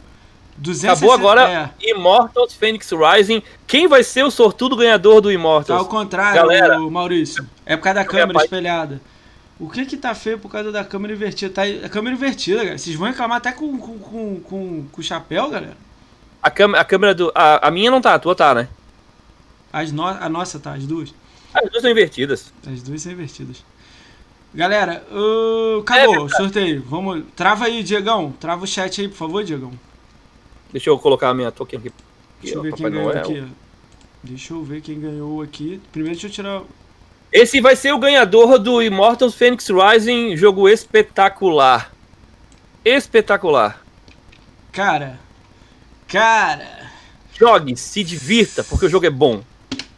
260, 0.59 0.91
Acabou 0.91 1.13
agora 1.13 1.49
É, 1.49 1.89
Immortals 1.91 2.53
Phoenix 2.53 2.89
Rising. 2.91 3.41
Quem 3.65 3.87
vai 3.87 4.03
ser 4.03 4.23
o 4.23 4.31
sortudo 4.31 4.75
ganhador 4.75 5.21
do 5.21 5.29
tá 5.29 5.29
ao 5.29 5.33
Immortals? 5.33 5.87
contrário, 5.87 6.35
Galera. 6.35 6.79
Maurício. 6.79 7.47
É 7.65 7.77
por 7.77 7.83
causa 7.83 7.99
da 7.99 8.05
câmera 8.05 8.39
espelhada. 8.43 9.01
O 9.59 9.69
que 9.69 9.85
que 9.85 9.97
tá 9.97 10.15
feio 10.15 10.39
por 10.39 10.49
causa 10.49 10.71
da 10.71 10.83
câmera 10.83 11.13
invertida? 11.13 11.53
Tá 11.53 11.63
a 11.63 11.89
câmera 11.89 12.15
invertida, 12.15 12.59
galera. 12.59 12.77
Vocês 12.77 12.95
vão 12.95 13.07
reclamar 13.07 13.37
até 13.37 13.51
com, 13.51 13.77
com, 13.77 13.99
com, 13.99 14.39
com, 14.39 14.85
com 14.89 15.01
o 15.01 15.03
chapéu, 15.03 15.49
galera? 15.49 15.77
A, 16.41 16.49
câmera, 16.49 16.81
a 16.81 16.85
câmera 16.85 17.13
do. 17.13 17.31
A, 17.35 17.67
a 17.67 17.71
minha 17.71 17.91
não 17.91 17.99
tá, 17.99 18.13
a 18.13 18.19
tua 18.19 18.35
tá, 18.35 18.53
né? 18.53 18.69
As 19.71 19.91
no... 19.91 20.05
A 20.05 20.29
nossa 20.29 20.59
tá, 20.59 20.73
as 20.73 20.85
duas. 20.85 21.13
As 21.53 21.69
duas 21.69 21.81
são 21.81 21.91
invertidas. 21.91 22.53
As 22.65 22.81
duas 22.81 23.01
são 23.01 23.11
invertidas. 23.11 23.63
Galera, 24.53 25.03
uh, 25.11 25.81
acabou 25.81 26.15
É 26.15 26.19
o 26.19 26.29
sorteio. 26.29 26.81
Vamos. 26.87 27.23
Trava 27.35 27.65
aí, 27.65 27.83
Diegão. 27.83 28.33
Trava 28.39 28.63
o 28.63 28.67
chat 28.67 29.01
aí, 29.01 29.07
por 29.07 29.17
favor, 29.17 29.43
Diegão. 29.43 29.71
Deixa 30.71 30.89
eu 30.89 30.97
colocar 30.99 31.29
a 31.29 31.33
minha 31.33 31.51
token 31.51 31.79
aqui. 31.79 31.91
Deixa 32.41 32.57
eu 32.57 32.61
ver 32.61 32.73
quem 32.73 32.89
ganhou 32.89 33.05
Noel. 33.05 33.19
aqui. 33.19 33.43
Deixa 34.23 34.53
eu 34.53 34.63
ver 34.63 34.81
quem 34.81 34.99
ganhou 34.99 35.41
aqui. 35.41 35.81
Primeiro 35.91 36.15
deixa 36.15 36.27
eu 36.27 36.31
tirar. 36.31 36.61
Esse 37.31 37.61
vai 37.61 37.75
ser 37.75 37.93
o 37.93 37.99
ganhador 37.99 38.57
do 38.57 38.81
Immortals 38.81 39.35
Phoenix 39.35 39.67
Rising, 39.69 40.35
jogo 40.35 40.67
espetacular. 40.67 41.91
Espetacular. 42.83 43.83
Cara. 44.71 45.19
Cara. 46.07 46.89
Jogue, 47.37 47.77
se 47.77 48.03
divirta, 48.03 48.63
porque 48.63 48.85
o 48.85 48.89
jogo 48.89 49.05
é 49.05 49.09
bom. 49.09 49.43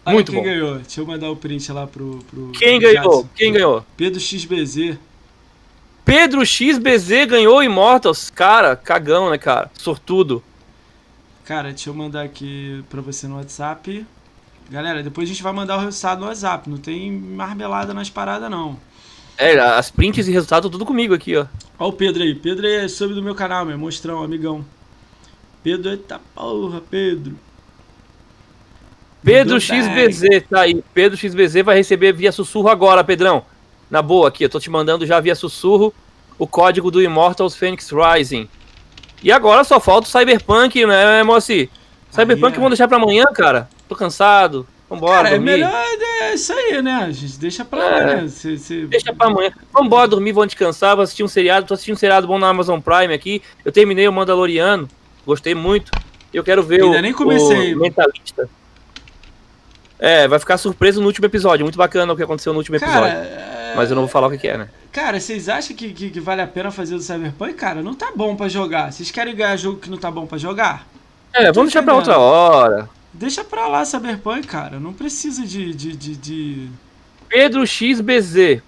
Olha 0.06 0.14
Muito 0.14 0.32
quem 0.32 0.41
bom. 0.41 0.45
ganhou. 0.45 0.75
Deixa 0.80 1.00
eu 1.01 1.06
mandar 1.06 1.30
o 1.30 1.35
print 1.35 1.72
lá 1.72 1.88
pro. 1.88 2.19
pro 2.30 2.51
Quem 2.51 2.80
pro 2.80 2.91
ganhou? 2.91 3.30
Quem 3.35 3.53
ganhou? 3.53 3.85
Pedro 3.95 4.19
XBZ. 4.19 4.98
Pedro 6.03 6.45
XBZ 6.45 7.25
ganhou 7.27 7.64
Immortals. 7.64 8.30
Cara, 8.30 8.75
cagão, 8.75 9.30
né, 9.30 9.38
cara? 9.38 9.72
Sortudo. 9.74 10.43
Cara, 11.45 11.70
deixa 11.70 11.90
eu 11.90 11.94
mandar 11.94 12.24
aqui 12.24 12.84
pra 12.90 13.02
você 13.02 13.28
no 13.28 13.36
WhatsApp. 13.38 14.06
Galera, 14.70 15.03
depois 15.03 15.28
a 15.28 15.32
gente 15.34 15.44
vai 15.44 15.52
mandar 15.52 15.78
o 15.78 15.82
resultado 15.82 16.22
no 16.22 16.28
WhatsApp. 16.28 16.70
Não 16.70 16.78
tem 16.78 17.11
marmelada 17.11 17.94
nas 17.94 18.10
paradas, 18.10 18.50
não. 18.50 18.78
É, 19.38 19.58
as 19.60 19.90
prints 19.90 20.28
e 20.28 20.32
resultado 20.32 20.70
tudo 20.70 20.86
comigo 20.86 21.14
aqui, 21.14 21.36
ó. 21.36 21.45
Ó 21.80 21.90
o 21.90 21.94
Pedro 21.94 22.24
aí. 22.24 22.36
Pedro 22.36 22.68
é 22.68 22.88
sub 22.88 23.14
do 23.14 23.24
meu 23.24 23.34
canal, 23.34 23.66
meu. 23.66 23.78
Monstrão, 23.78 24.24
amigão. 24.24 24.64
Pedro, 25.64 25.90
eita 25.90 26.22
porra, 26.36 26.82
Pedro. 26.82 27.36
Pedro. 29.24 29.60
XBZ, 29.60 30.44
tá 30.50 30.61
aí. 30.61 30.84
Pedro 30.94 31.18
XBZ 31.18 31.64
vai 31.64 31.76
receber 31.76 32.14
via 32.14 32.32
sussurro 32.32 32.70
agora, 32.70 33.03
Pedrão. 33.03 33.45
Na 33.90 34.02
boa 34.02 34.28
aqui, 34.28 34.45
eu 34.45 34.50
tô 34.50 34.60
te 34.60 34.70
mandando 34.70 35.06
já 35.06 35.20
via 35.20 35.36
sussurro 35.36 35.94
o 36.40 36.48
código 36.48 36.90
do 36.90 37.02
Immortals 37.02 37.56
Phoenix 37.56 37.90
Rising. 37.92 38.48
E 39.24 39.32
agora 39.32 39.64
só 39.64 39.80
falta 39.80 40.08
o 40.08 40.11
Cyberpunk, 40.11 40.85
né, 40.85 41.24
Moacir? 41.24 41.69
Cyberpunk 42.09 42.48
Aí 42.48 42.53
é. 42.53 42.56
vamos 42.58 42.69
deixar 42.72 42.88
pra 42.88 42.98
amanhã, 42.98 43.25
cara. 43.33 43.69
Tô 43.88 43.95
cansado. 43.95 44.67
Vambora, 44.90 45.14
Cara, 45.24 45.27
é 45.30 45.32
dormir. 45.32 45.51
melhor 45.51 45.74
é 46.22 46.33
isso 46.33 46.51
aí, 46.51 46.82
né? 46.82 46.91
A 47.08 47.11
gente 47.11 47.40
deixa 47.40 47.64
pra 47.64 47.80
lá, 47.80 47.98
É. 48.11 48.16
né? 48.24 48.27
Cê- 48.27 48.85
Deixa 48.88 49.14
pra 49.14 49.27
amanhã. 49.27 49.50
Vambora 49.72 50.06
dormir, 50.08 50.33
vamos 50.33 50.48
descansar, 50.50 50.95
vou 50.98 51.03
assistir 51.03 51.24
um 51.24 51.30
seriado. 51.30 51.66
Tô 51.66 51.74
assistindo 51.74 51.95
um 51.95 51.98
seriado 51.98 52.27
bom 52.27 52.38
na 52.38 52.50
Amazon 52.50 52.77
Prime 52.82 53.14
aqui. 53.14 53.41
Eu 53.64 53.72
terminei 53.72 54.06
o 54.08 54.11
Mandaloriano. 54.11 54.90
Gostei 55.25 55.56
muito. 55.56 55.91
Eu 56.33 56.43
quero 56.43 56.61
ver 56.61 56.82
Ainda 56.83 56.98
o, 56.98 57.01
nem 57.01 57.14
comecei. 57.14 57.74
o 57.74 57.80
Mentalista. 57.80 58.50
É, 59.98 60.27
vai 60.27 60.40
ficar 60.40 60.58
surpreso 60.58 61.00
no 61.00 61.08
último 61.08 61.25
episódio. 61.25 61.64
Muito 61.64 61.77
bacana 61.77 62.11
o 62.11 62.16
que 62.17 62.24
aconteceu 62.24 62.51
no 62.51 62.59
último 62.59 62.77
Cara, 62.80 63.08
episódio. 63.08 63.30
é- 63.30 63.74
Mas 63.75 63.90
eu 63.90 63.95
não 63.95 64.03
vou 64.03 64.09
falar 64.09 64.27
o 64.27 64.38
que 64.38 64.48
é, 64.48 64.58
né? 64.58 64.67
Cara, 64.92 65.20
vocês 65.20 65.48
acham 65.48 65.76
que, 65.76 65.94
que, 65.94 66.10
que 66.10 66.20
vale 66.20 66.42
a 66.42 66.48
pena 66.48 66.70
fazer 66.70 66.95
do 66.95 67.02
Cyberpunk? 67.02 67.53
Cara, 67.53 67.82
não 67.82 67.94
tá 67.94 68.11
bom 68.14 68.36
pra 68.36 68.50
jogar. 68.50 68.92
Vocês 68.92 69.10
querem 69.10 69.34
ganhar 69.34 69.56
jogo 69.56 69.80
que 69.80 69.90
não 69.90 69.98
tá 69.98 70.11
bom 70.11 70.26
pra 70.26 70.38
jogar? 70.38 70.86
É, 71.34 71.45
vamos 71.52 71.72
deixar 71.72 71.84
pra 71.84 71.95
outra 71.95 72.18
hora. 72.18 72.90
Deixa 73.14 73.44
pra 73.44 73.68
lá 73.68 73.86
Cyberpunk, 73.86 74.45
cara. 74.48 74.80
Não 74.80 74.92
precisa 74.92 75.45
de. 75.45 75.74
de, 75.74 75.95
de, 75.95 76.16
de... 76.18 76.70
Pedro 77.30 77.66
XBZ. 77.66 78.61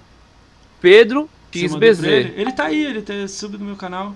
Pedro 0.79 1.29
XBZ. 1.51 2.03
Ele? 2.03 2.33
ele 2.37 2.51
tá 2.53 2.65
aí, 2.65 2.85
ele 2.85 3.01
tá 3.01 3.13
sub 3.27 3.57
no 3.57 3.65
meu 3.65 3.75
canal. 3.75 4.15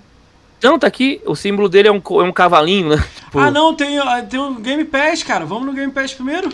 Então, 0.58 0.80
tá 0.80 0.88
aqui. 0.88 1.22
O 1.26 1.36
símbolo 1.36 1.68
dele 1.68 1.90
é 1.90 1.92
um, 1.92 2.02
é 2.22 2.24
um 2.24 2.32
cavalinho, 2.32 2.90
né? 2.90 3.06
Tipo, 3.26 3.40
Ah, 3.40 3.52
não, 3.52 3.74
tem, 3.76 4.00
tem 4.30 4.40
um 4.40 4.56
Game 4.56 4.86
Pass, 4.86 5.24
cara. 5.24 5.46
Vamos 5.46 5.66
no 5.66 5.74
Game 5.74 5.92
Pass 5.92 6.14
primeiro? 6.14 6.50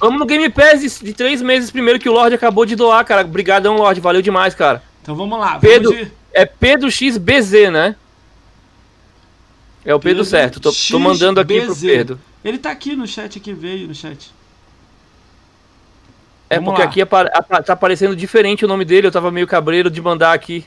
Vamos 0.00 0.18
no 0.18 0.26
Game 0.26 0.48
Pass 0.50 0.80
de, 0.80 1.04
de 1.06 1.12
três 1.12 1.40
meses 1.40 1.70
primeiro 1.70 1.98
que 1.98 2.08
o 2.08 2.12
Lorde 2.12 2.34
acabou 2.34 2.66
de 2.66 2.74
doar, 2.76 3.04
cara. 3.04 3.22
Obrigadão, 3.22 3.76
Lorde. 3.76 4.00
Valeu 4.00 4.20
demais, 4.22 4.54
cara. 4.54 4.82
Então 5.02 5.14
vamos 5.14 5.38
lá. 5.38 5.58
Pedro- 5.58 5.90
Vamos 5.92 6.06
de... 6.06 6.12
É 6.32 6.44
Pedro 6.44 6.90
XBZ, 6.90 7.70
né? 7.72 7.94
É 9.84 9.94
o 9.94 10.00
Pedro, 10.00 10.00
Pedro 10.00 10.24
certo. 10.24 10.58
Tô, 10.60 10.72
tô 10.72 10.98
mandando 10.98 11.38
aqui 11.40 11.60
pro. 11.60 11.76
Pedro. 11.76 12.18
Ele 12.44 12.58
tá 12.58 12.70
aqui 12.70 12.96
no 12.96 13.06
chat, 13.06 13.38
aqui 13.38 13.52
veio 13.52 13.86
no 13.86 13.94
chat. 13.94 14.32
É 16.50 16.56
Vamos 16.56 16.70
porque 16.74 16.82
lá. 16.82 16.88
aqui 16.88 17.64
tá 17.64 17.72
aparecendo 17.72 18.16
diferente 18.16 18.64
o 18.64 18.68
nome 18.68 18.84
dele. 18.84 19.06
Eu 19.06 19.12
tava 19.12 19.30
meio 19.30 19.46
cabreiro 19.46 19.90
de 19.90 20.00
mandar 20.00 20.32
aqui. 20.32 20.64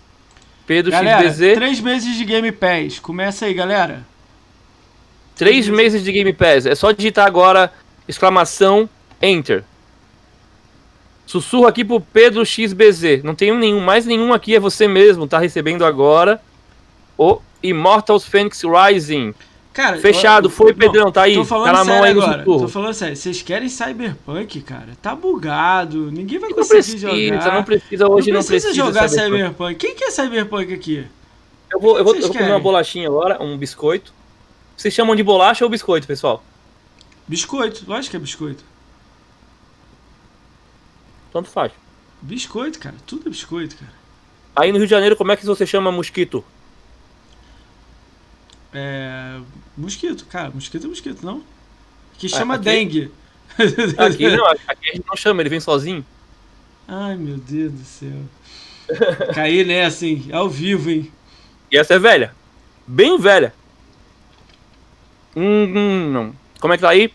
Pedro 0.65 0.91
Galera, 0.91 1.29
XBZ. 1.29 1.53
três 1.55 1.79
meses 1.79 2.15
de 2.15 2.25
Game 2.25 2.51
Pass. 2.51 2.99
Começa 2.99 3.45
aí, 3.45 3.53
galera. 3.53 4.05
Três 5.35 5.67
meses 5.67 6.03
de 6.03 6.11
Game 6.11 6.33
Pass. 6.33 6.65
É 6.65 6.75
só 6.75 6.91
digitar 6.91 7.25
agora 7.25 7.71
exclamação 8.07 8.89
Enter. 9.21 9.63
Sussurro 11.25 11.67
aqui 11.67 11.83
pro 11.83 11.99
Pedro 11.99 12.45
XBZ. 12.45 13.21
Não 13.23 13.35
tenho 13.35 13.55
nenhum, 13.57 13.81
mais 13.81 14.05
nenhum 14.05 14.33
aqui, 14.33 14.55
é 14.55 14.59
você 14.59 14.87
mesmo. 14.87 15.27
Tá 15.27 15.37
recebendo 15.39 15.83
agora 15.83 16.41
o 17.17 17.39
Immortals 17.61 18.25
Phoenix 18.25 18.61
Rising. 18.63 19.33
Cara, 19.73 19.97
Fechado, 19.99 20.45
eu- 20.47 20.49
foi, 20.49 20.71
não, 20.71 20.77
Pedrão, 20.79 21.11
tá 21.11 21.23
aí. 21.23 21.35
Tô 21.35 21.45
falando 21.45 21.65
Tá 21.65 21.73
na 21.73 21.83
mão 21.85 22.01
sério 22.01 22.21
aí 22.21 22.27
agora. 22.27 22.43
Tô 22.43 22.67
falando 22.67 22.93
sério. 22.93 23.15
Vocês 23.15 23.41
querem 23.43 23.69
Cyberpunk, 23.69 24.61
cara? 24.61 24.97
Tá 25.01 25.13
bugado. 25.15 26.09
Ninguém 26.11 26.39
vai 26.39 26.49
Não 26.49 26.57
conseguir 26.57 26.81
precisa, 26.81 27.09
jogar. 27.09 27.53
não 27.53 27.63
precisa, 27.63 28.07
hoje 28.07 28.31
não 28.31 28.39
não 28.39 28.45
precisa, 28.45 28.67
precisa 28.69 28.73
jogar 28.73 29.07
Cyberpunk. 29.09 29.37
Cyberpunk. 29.37 29.75
Quem 29.75 29.95
que 29.95 30.03
é 30.05 30.11
Cyberpunk 30.11 30.73
aqui? 30.73 31.05
Eu 31.71 31.79
vou, 31.79 31.97
eu 31.97 32.03
vou, 32.03 32.15
eu 32.15 32.21
vou 32.21 32.31
comer 32.31 32.49
uma 32.49 32.59
bolachinha 32.59 33.07
agora, 33.07 33.43
um 33.43 33.55
biscoito. 33.57 34.13
Vocês 34.75 34.93
chamam 34.93 35.15
de 35.15 35.21
bolacha 35.21 35.63
ou 35.65 35.69
biscoito, 35.69 36.07
pessoal? 36.07 36.43
Biscoito. 37.27 37.83
Lógico 37.85 38.11
que 38.11 38.17
é 38.17 38.19
biscoito. 38.19 38.63
Tanto 41.37 41.49
faz. 41.51 41.71
Biscoito, 42.19 42.79
cara. 42.79 42.95
Tudo 43.05 43.27
é 43.27 43.29
biscoito, 43.29 43.75
cara. 43.77 43.91
Aí 44.55 44.71
no 44.71 44.79
Rio 44.79 44.87
de 44.87 44.89
Janeiro, 44.89 45.15
como 45.15 45.31
é 45.31 45.37
que 45.37 45.45
você 45.45 45.67
chama 45.67 45.91
mosquito? 45.91 46.43
É. 48.73 49.39
Mosquito, 49.77 50.25
cara. 50.25 50.49
Mosquito 50.49 50.85
é 50.85 50.89
mosquito, 50.89 51.23
não? 51.23 51.43
Que 52.17 52.27
chama 52.27 52.55
aqui- 52.55 52.63
dengue. 52.63 53.11
Aqui 53.97 54.35
não, 54.35 54.45
aqui 54.47 54.89
a 54.89 54.95
gente 54.95 55.05
não 55.07 55.15
chama, 55.15 55.41
ele 55.41 55.49
vem 55.49 55.59
sozinho. 55.59 56.05
Ai, 56.87 57.15
meu 57.15 57.37
Deus 57.37 57.71
do 57.71 57.83
céu. 57.85 58.21
Caí 59.33 59.63
nessa, 59.63 60.05
hein? 60.05 60.27
Ao 60.31 60.49
vivo, 60.49 60.89
hein? 60.89 61.11
E 61.71 61.77
essa 61.77 61.93
é 61.95 61.99
velha. 61.99 62.35
Bem 62.85 63.17
velha. 63.19 63.53
Hum, 65.35 65.63
hum, 65.75 66.11
não. 66.11 66.35
Como 66.59 66.73
é 66.73 66.77
que 66.77 66.81
tá 66.81 66.89
aí? 66.89 67.11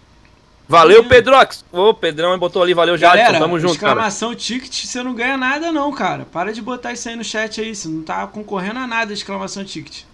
Valeu, 0.69 1.05
Pedrox. 1.05 1.65
Ô, 1.71 1.93
Pedrão 1.93 2.39
botou 2.39 2.63
ali, 2.63 2.73
valeu, 2.73 2.97
Jadson. 2.97 3.17
Galera, 3.17 3.39
Tamo 3.39 3.59
junto, 3.59 3.79
cara. 3.79 3.93
exclamação 3.93 4.35
ticket, 4.35 4.87
você 4.87 5.03
não 5.03 5.15
ganha 5.15 5.37
nada 5.37 5.71
não, 5.71 5.93
cara. 5.93 6.25
Para 6.25 6.53
de 6.53 6.63
botar 6.63 6.93
isso 6.93 7.09
aí 7.09 7.17
no 7.17 7.25
chat 7.25 7.61
aí, 7.61 7.75
você 7.75 7.89
não 7.89 8.03
tá 8.03 8.27
concorrendo 8.27 8.79
a 8.79 8.87
nada, 8.87 9.13
exclamação 9.13 9.65
ticket. 9.65 10.05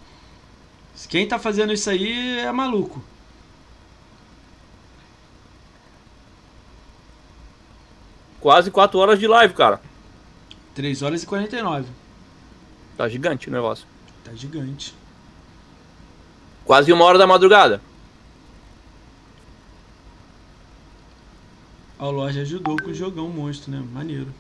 Quem 1.09 1.29
tá 1.29 1.39
fazendo 1.39 1.73
isso 1.73 1.89
aí 1.89 2.39
é 2.41 2.51
maluco. 2.51 3.03
Quase 8.41 8.71
4 8.71 8.99
horas 8.99 9.19
de 9.19 9.27
live, 9.27 9.55
cara. 9.55 9.81
3 10.75 11.03
horas 11.03 11.23
e 11.23 11.27
49. 11.27 11.87
Tá 12.97 13.09
gigante 13.09 13.49
o 13.49 13.53
negócio. 13.53 13.87
Tá 14.25 14.33
gigante. 14.35 14.95
Quase 16.65 16.93
uma 16.93 17.05
hora 17.05 17.19
da 17.19 17.27
madrugada. 17.27 17.81
A 21.99 22.07
loja 22.07 22.43
ajudou 22.43 22.77
com 22.77 22.91
o 22.91 22.95
jogão 22.95 23.29
monstro, 23.29 23.73
né? 23.73 23.83
Maneiro. 23.93 24.33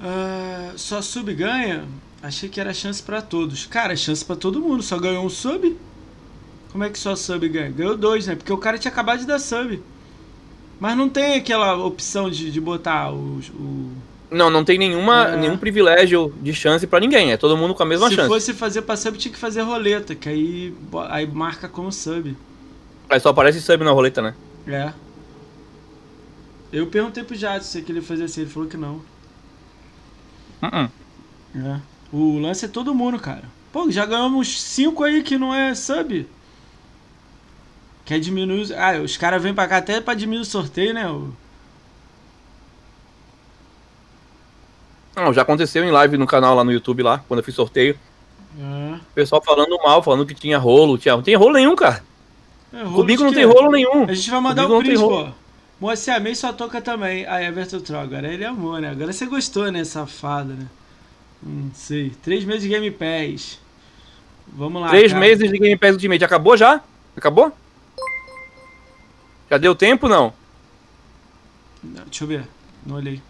Ah, 0.00 0.72
só 0.76 1.00
sub 1.00 1.32
ganha? 1.32 1.86
Achei 2.20 2.48
que 2.48 2.60
era 2.60 2.74
chance 2.74 3.00
pra 3.02 3.22
todos. 3.22 3.66
Cara, 3.66 3.94
chance 3.96 4.24
pra 4.24 4.34
todo 4.34 4.60
mundo. 4.60 4.82
Só 4.82 4.98
ganhou 4.98 5.24
um 5.24 5.30
sub? 5.30 5.78
Como 6.72 6.82
é 6.82 6.90
que 6.90 6.98
só 6.98 7.14
sub 7.14 7.48
ganha? 7.48 7.70
Ganhou 7.70 7.96
dois, 7.96 8.26
né? 8.26 8.34
Porque 8.34 8.52
o 8.52 8.58
cara 8.58 8.78
tinha 8.78 8.90
acabado 8.90 9.20
de 9.20 9.26
dar 9.26 9.38
sub. 9.38 9.80
Mas 10.80 10.96
não 10.96 11.08
tem 11.08 11.36
aquela 11.36 11.76
opção 11.76 12.28
de, 12.28 12.50
de 12.50 12.60
botar 12.60 13.12
o... 13.12 13.40
Não, 14.32 14.48
não 14.50 14.64
tem 14.64 14.78
nenhuma, 14.78 15.28
É. 15.28 15.36
nenhum 15.36 15.56
privilégio 15.58 16.32
de 16.40 16.54
chance 16.54 16.86
pra 16.86 16.98
ninguém. 17.00 17.32
É 17.32 17.36
todo 17.36 17.56
mundo 17.56 17.74
com 17.74 17.82
a 17.82 17.86
mesma 17.86 18.08
Se 18.08 18.14
chance. 18.14 18.28
fosse 18.28 18.52
fazer 18.54 18.82
pra 18.82 18.96
sub, 18.96 19.16
tinha 19.18 19.32
que 19.32 19.38
fazer 19.38 19.60
roleta, 19.62 20.14
que 20.14 20.28
aí, 20.28 20.74
aí 21.10 21.26
marca 21.26 21.68
como 21.68 21.92
sub. 21.92 22.36
Aí 23.10 23.20
só 23.20 23.28
aparece 23.28 23.60
sub 23.60 23.84
na 23.84 23.90
roleta, 23.90 24.22
né? 24.22 24.34
É. 24.66 24.92
Eu 26.72 26.86
perguntei 26.86 27.22
pro 27.22 27.36
Jadson 27.36 27.68
se 27.68 27.84
ele 27.86 28.00
fazia 28.00 28.24
assim, 28.24 28.40
ele 28.42 28.50
falou 28.50 28.68
que 28.68 28.76
não. 28.78 29.02
Uh-uh. 30.62 30.90
É. 31.54 31.80
O 32.12 32.38
lance 32.38 32.64
é 32.64 32.68
todo 32.68 32.94
mundo, 32.94 33.18
cara. 33.18 33.44
Pô, 33.72 33.90
já 33.90 34.06
ganhamos 34.06 34.60
cinco 34.62 35.04
aí 35.04 35.22
que 35.22 35.36
não 35.36 35.54
é 35.54 35.74
sub. 35.74 36.26
Quer 38.04 38.18
diminuir. 38.20 38.60
os- 38.62 38.70
Ah, 38.72 38.98
os 39.02 39.16
caras 39.16 39.42
vêm 39.42 39.54
pra 39.54 39.68
cá 39.68 39.76
até 39.78 40.00
pra 40.00 40.14
diminuir 40.14 40.42
o 40.42 40.46
sorteio, 40.46 40.94
né? 40.94 41.08
O- 41.10 41.32
Não, 45.14 45.32
já 45.32 45.42
aconteceu 45.42 45.84
em 45.84 45.90
live 45.90 46.16
no 46.16 46.26
canal 46.26 46.54
lá 46.54 46.64
no 46.64 46.72
YouTube 46.72 47.02
lá, 47.02 47.22
quando 47.28 47.38
eu 47.38 47.44
fiz 47.44 47.54
sorteio. 47.54 47.98
É. 48.58 48.94
O 48.94 49.14
pessoal 49.14 49.42
falando 49.42 49.76
mal, 49.82 50.02
falando 50.02 50.26
que 50.26 50.34
tinha 50.34 50.58
rolo. 50.58 50.98
Tinha... 50.98 51.16
Não 51.16 51.22
tem 51.22 51.34
rolo 51.34 51.54
nenhum, 51.54 51.76
cara. 51.76 52.02
É, 52.72 52.82
rolo 52.82 52.96
Comigo 52.96 53.24
não 53.24 53.32
tem 53.32 53.44
rolo 53.44 53.70
nenhum. 53.70 54.04
A 54.04 54.14
gente 54.14 54.30
vai 54.30 54.40
mandar 54.40 54.66
Comigo 54.66 54.74
o 54.74 55.00
não 55.00 55.08
print, 55.08 55.26
pô. 55.26 55.42
Moça, 55.80 56.14
amei 56.14 56.34
sua 56.34 56.52
toca 56.52 56.80
também. 56.80 57.26
Aí, 57.26 57.46
Everton 57.46 57.80
Troll, 57.80 58.02
agora 58.02 58.32
ele 58.32 58.44
amou, 58.44 58.78
né? 58.78 58.90
Agora 58.90 59.12
você 59.12 59.26
gostou, 59.26 59.70
né, 59.70 59.84
safada, 59.84 60.54
né? 60.54 60.66
Hum, 61.44 61.70
sei. 61.74 62.10
Três 62.22 62.44
meses 62.44 62.62
de 62.62 62.68
Game 62.68 62.90
Pass. 62.90 63.58
Vamos 64.46 64.80
lá, 64.80 64.90
Três 64.90 65.12
cara. 65.12 65.20
meses 65.20 65.50
de 65.50 65.58
Game 65.58 65.76
Pass 65.76 65.92
Ultimate. 65.92 66.24
Acabou 66.24 66.56
já? 66.56 66.80
Acabou? 67.16 67.52
Já 69.50 69.58
deu 69.58 69.74
tempo, 69.74 70.08
não? 70.08 70.32
Não, 71.82 72.04
Deixa 72.04 72.24
eu 72.24 72.28
ver. 72.28 72.48
Não 72.86 72.96
olhei. 72.96 73.20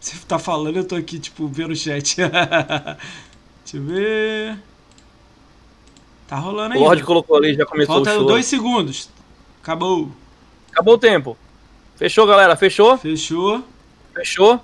Você 0.00 0.16
tá 0.26 0.38
falando, 0.38 0.76
eu 0.76 0.84
tô 0.86 0.94
aqui, 0.94 1.18
tipo, 1.18 1.46
vendo 1.48 1.72
o 1.72 1.76
chat. 1.76 2.16
Deixa 3.64 3.76
eu 3.76 3.82
ver. 3.82 4.58
Tá 6.26 6.36
rolando 6.36 6.74
O 6.74 6.78
aí. 6.78 6.84
Lorde 6.84 7.02
colocou 7.02 7.36
ali, 7.36 7.54
já 7.54 7.64
começou 7.66 7.96
Falta 7.96 8.10
o 8.12 8.14
show. 8.14 8.26
dois 8.26 8.46
segundos. 8.46 9.08
Acabou. 9.62 10.10
Acabou 10.70 10.94
o 10.94 10.98
tempo. 10.98 11.36
Fechou, 11.96 12.26
galera. 12.26 12.54
Fechou? 12.54 12.96
Fechou. 12.98 13.64
Fechou? 14.14 14.60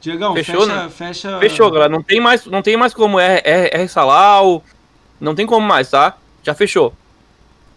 Diegão, 0.00 0.32
Fechou, 0.34 0.60
fecha, 0.62 0.82
né? 0.84 0.90
fecha. 0.90 1.38
Fechou, 1.40 1.70
galera. 1.70 1.90
Não 1.90 2.02
tem 2.02 2.20
mais, 2.20 2.46
não 2.46 2.62
tem 2.62 2.76
mais 2.76 2.94
como 2.94 3.18
R, 3.18 3.42
R, 3.44 3.70
R 3.72 3.88
Salau. 3.88 4.62
Não 5.20 5.34
tem 5.34 5.44
como 5.44 5.66
mais, 5.66 5.90
tá? 5.90 6.16
Já 6.42 6.54
fechou. 6.54 6.94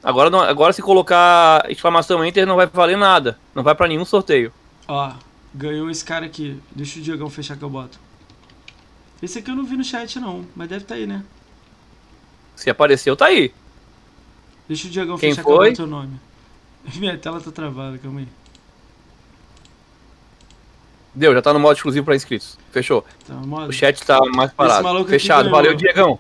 Agora, 0.04 0.50
agora 0.50 0.72
se 0.74 0.82
colocar 0.82 1.66
exclamação 1.70 2.24
Enter 2.24 2.46
não 2.46 2.56
vai 2.56 2.68
valer 2.68 2.98
nada. 2.98 3.38
Não 3.56 3.64
vai 3.64 3.74
pra 3.74 3.88
nenhum 3.88 4.06
sorteio. 4.06 4.54
Ó, 4.88 5.12
ganhou 5.54 5.90
esse 5.90 6.04
cara 6.04 6.26
aqui. 6.26 6.60
Deixa 6.76 7.00
o 7.00 7.02
Diegão 7.02 7.30
fechar 7.30 7.58
que 7.58 7.64
eu 7.64 7.70
boto. 7.70 8.00
Esse 9.22 9.40
aqui 9.40 9.52
eu 9.52 9.56
não 9.56 9.64
vi 9.66 9.78
no 9.78 9.84
chat 9.84 10.20
não, 10.20 10.46
mas 10.56 10.68
deve 10.70 10.86
tá 10.86 10.96
aí, 10.96 11.06
né? 11.06 11.24
Se 12.56 12.70
apareceu, 12.70 13.16
tá 13.16 13.26
aí. 13.28 13.54
Deixa 14.68 14.88
o 14.88 14.92
Diegão 14.92 15.18
Quem 15.18 15.32
fechar 15.32 15.44
que 15.44 15.50
eu 15.52 15.56
foi? 15.56 15.70
boto 15.70 15.84
o 15.84 15.88
nome. 15.88 16.20
Minha 16.96 17.18
tela 17.18 17.40
tá 17.40 17.52
travada, 17.52 17.98
calma 17.98 18.22
aí. 18.22 18.28
Deu, 21.14 21.34
já 21.34 21.42
tá 21.42 21.54
no 21.54 21.60
modo 21.60 21.76
exclusivo 21.76 22.06
pra 22.06 22.16
inscritos. 22.16 22.58
Fechou. 22.72 23.06
Tá. 23.28 23.36
O 23.68 23.72
chat 23.72 24.02
tá 24.06 24.20
mais 24.34 24.52
parado. 24.54 25.06
Fechado. 25.06 25.50
Valeu, 25.50 25.76
Diegão. 25.76 26.18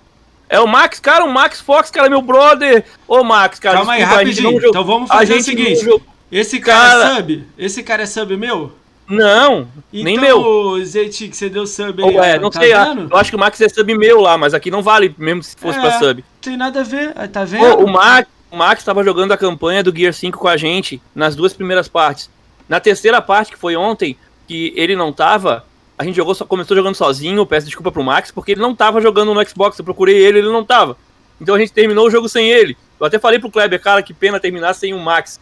É 0.49 0.59
o 0.59 0.67
Max, 0.67 0.99
cara, 0.99 1.23
o 1.23 1.31
Max 1.33 1.61
Fox, 1.61 1.89
cara, 1.89 2.09
meu 2.09 2.21
brother. 2.21 2.83
Ô, 3.07 3.23
Max, 3.23 3.57
cara, 3.57 3.77
Calma 3.77 3.93
aí, 3.93 3.99
desculpa, 3.99 4.21
a 4.21 4.25
gente 4.25 4.41
rapidinho. 4.43 4.69
Então 4.69 4.83
vamos 4.83 5.07
fazer 5.09 5.35
o 5.35 5.41
seguinte. 5.41 5.85
Esse 6.29 6.59
cara, 6.59 6.89
Cara- 6.99 7.13
é 7.13 7.15
sub? 7.15 7.47
Esse 7.57 7.83
cara 7.83 8.03
é 8.03 8.05
sub 8.05 8.35
meu? 8.35 8.73
Não, 9.07 9.67
nem 9.91 10.15
então, 10.15 10.23
meu. 10.23 10.85
Zeti, 10.85 11.27
que 11.27 11.35
você 11.35 11.49
deu 11.49 11.67
sub 11.67 12.03
aí, 12.03 12.15
é, 12.15 12.39
não 12.39 12.49
tá 12.49 12.59
sei, 12.61 12.73
vendo? 12.73 13.09
eu 13.11 13.17
acho 13.17 13.29
que 13.29 13.35
o 13.35 13.39
Max 13.39 13.59
é 13.59 13.67
sub 13.67 13.97
meu 13.97 14.21
lá, 14.21 14.37
mas 14.37 14.53
aqui 14.53 14.71
não 14.71 14.81
vale, 14.81 15.13
mesmo 15.17 15.43
se 15.43 15.55
fosse 15.57 15.77
É, 15.77 15.81
pra 15.81 15.99
sub. 15.99 16.23
Tem 16.41 16.55
nada 16.55 16.79
a 16.79 16.83
ver, 16.83 17.11
ah, 17.15 17.27
tá 17.27 17.43
vendo? 17.43 17.83
O 17.83 17.91
Max, 17.91 18.29
o 18.49 18.55
Max 18.55 18.83
tava 18.83 19.03
jogando 19.03 19.33
a 19.33 19.37
campanha 19.37 19.83
do 19.83 19.95
Gear 19.95 20.13
5 20.13 20.37
com 20.37 20.47
a 20.47 20.55
gente 20.55 21.01
nas 21.13 21.35
duas 21.35 21.53
primeiras 21.53 21.87
partes. 21.87 22.29
Na 22.69 22.79
terceira 22.79 23.21
parte, 23.21 23.51
que 23.51 23.57
foi 23.57 23.75
ontem, 23.75 24.15
que 24.47 24.73
ele 24.77 24.95
não 24.95 25.11
tava, 25.11 25.65
a 25.97 26.05
gente 26.05 26.15
jogou, 26.15 26.33
começou 26.47 26.77
jogando 26.77 26.95
sozinho, 26.95 27.45
peço 27.45 27.65
desculpa 27.65 27.91
pro 27.91 28.03
Max, 28.03 28.31
porque 28.31 28.53
ele 28.53 28.61
não 28.61 28.73
tava 28.73 29.01
jogando 29.01 29.33
no 29.33 29.49
Xbox, 29.49 29.77
eu 29.77 29.83
procurei 29.83 30.15
ele, 30.17 30.39
ele 30.39 30.49
não 30.49 30.63
tava. 30.63 30.95
Então 31.41 31.55
a 31.55 31.59
gente 31.59 31.73
terminou 31.73 32.07
o 32.07 32.11
jogo 32.11 32.29
sem 32.29 32.49
ele. 32.49 32.77
Eu 32.99 33.07
até 33.07 33.17
falei 33.17 33.39
pro 33.39 33.49
Kleber, 33.49 33.81
cara, 33.81 34.03
que 34.03 34.13
pena 34.13 34.39
terminar 34.39 34.73
sem 34.73 34.93
o 34.93 34.99
Max. 34.99 35.39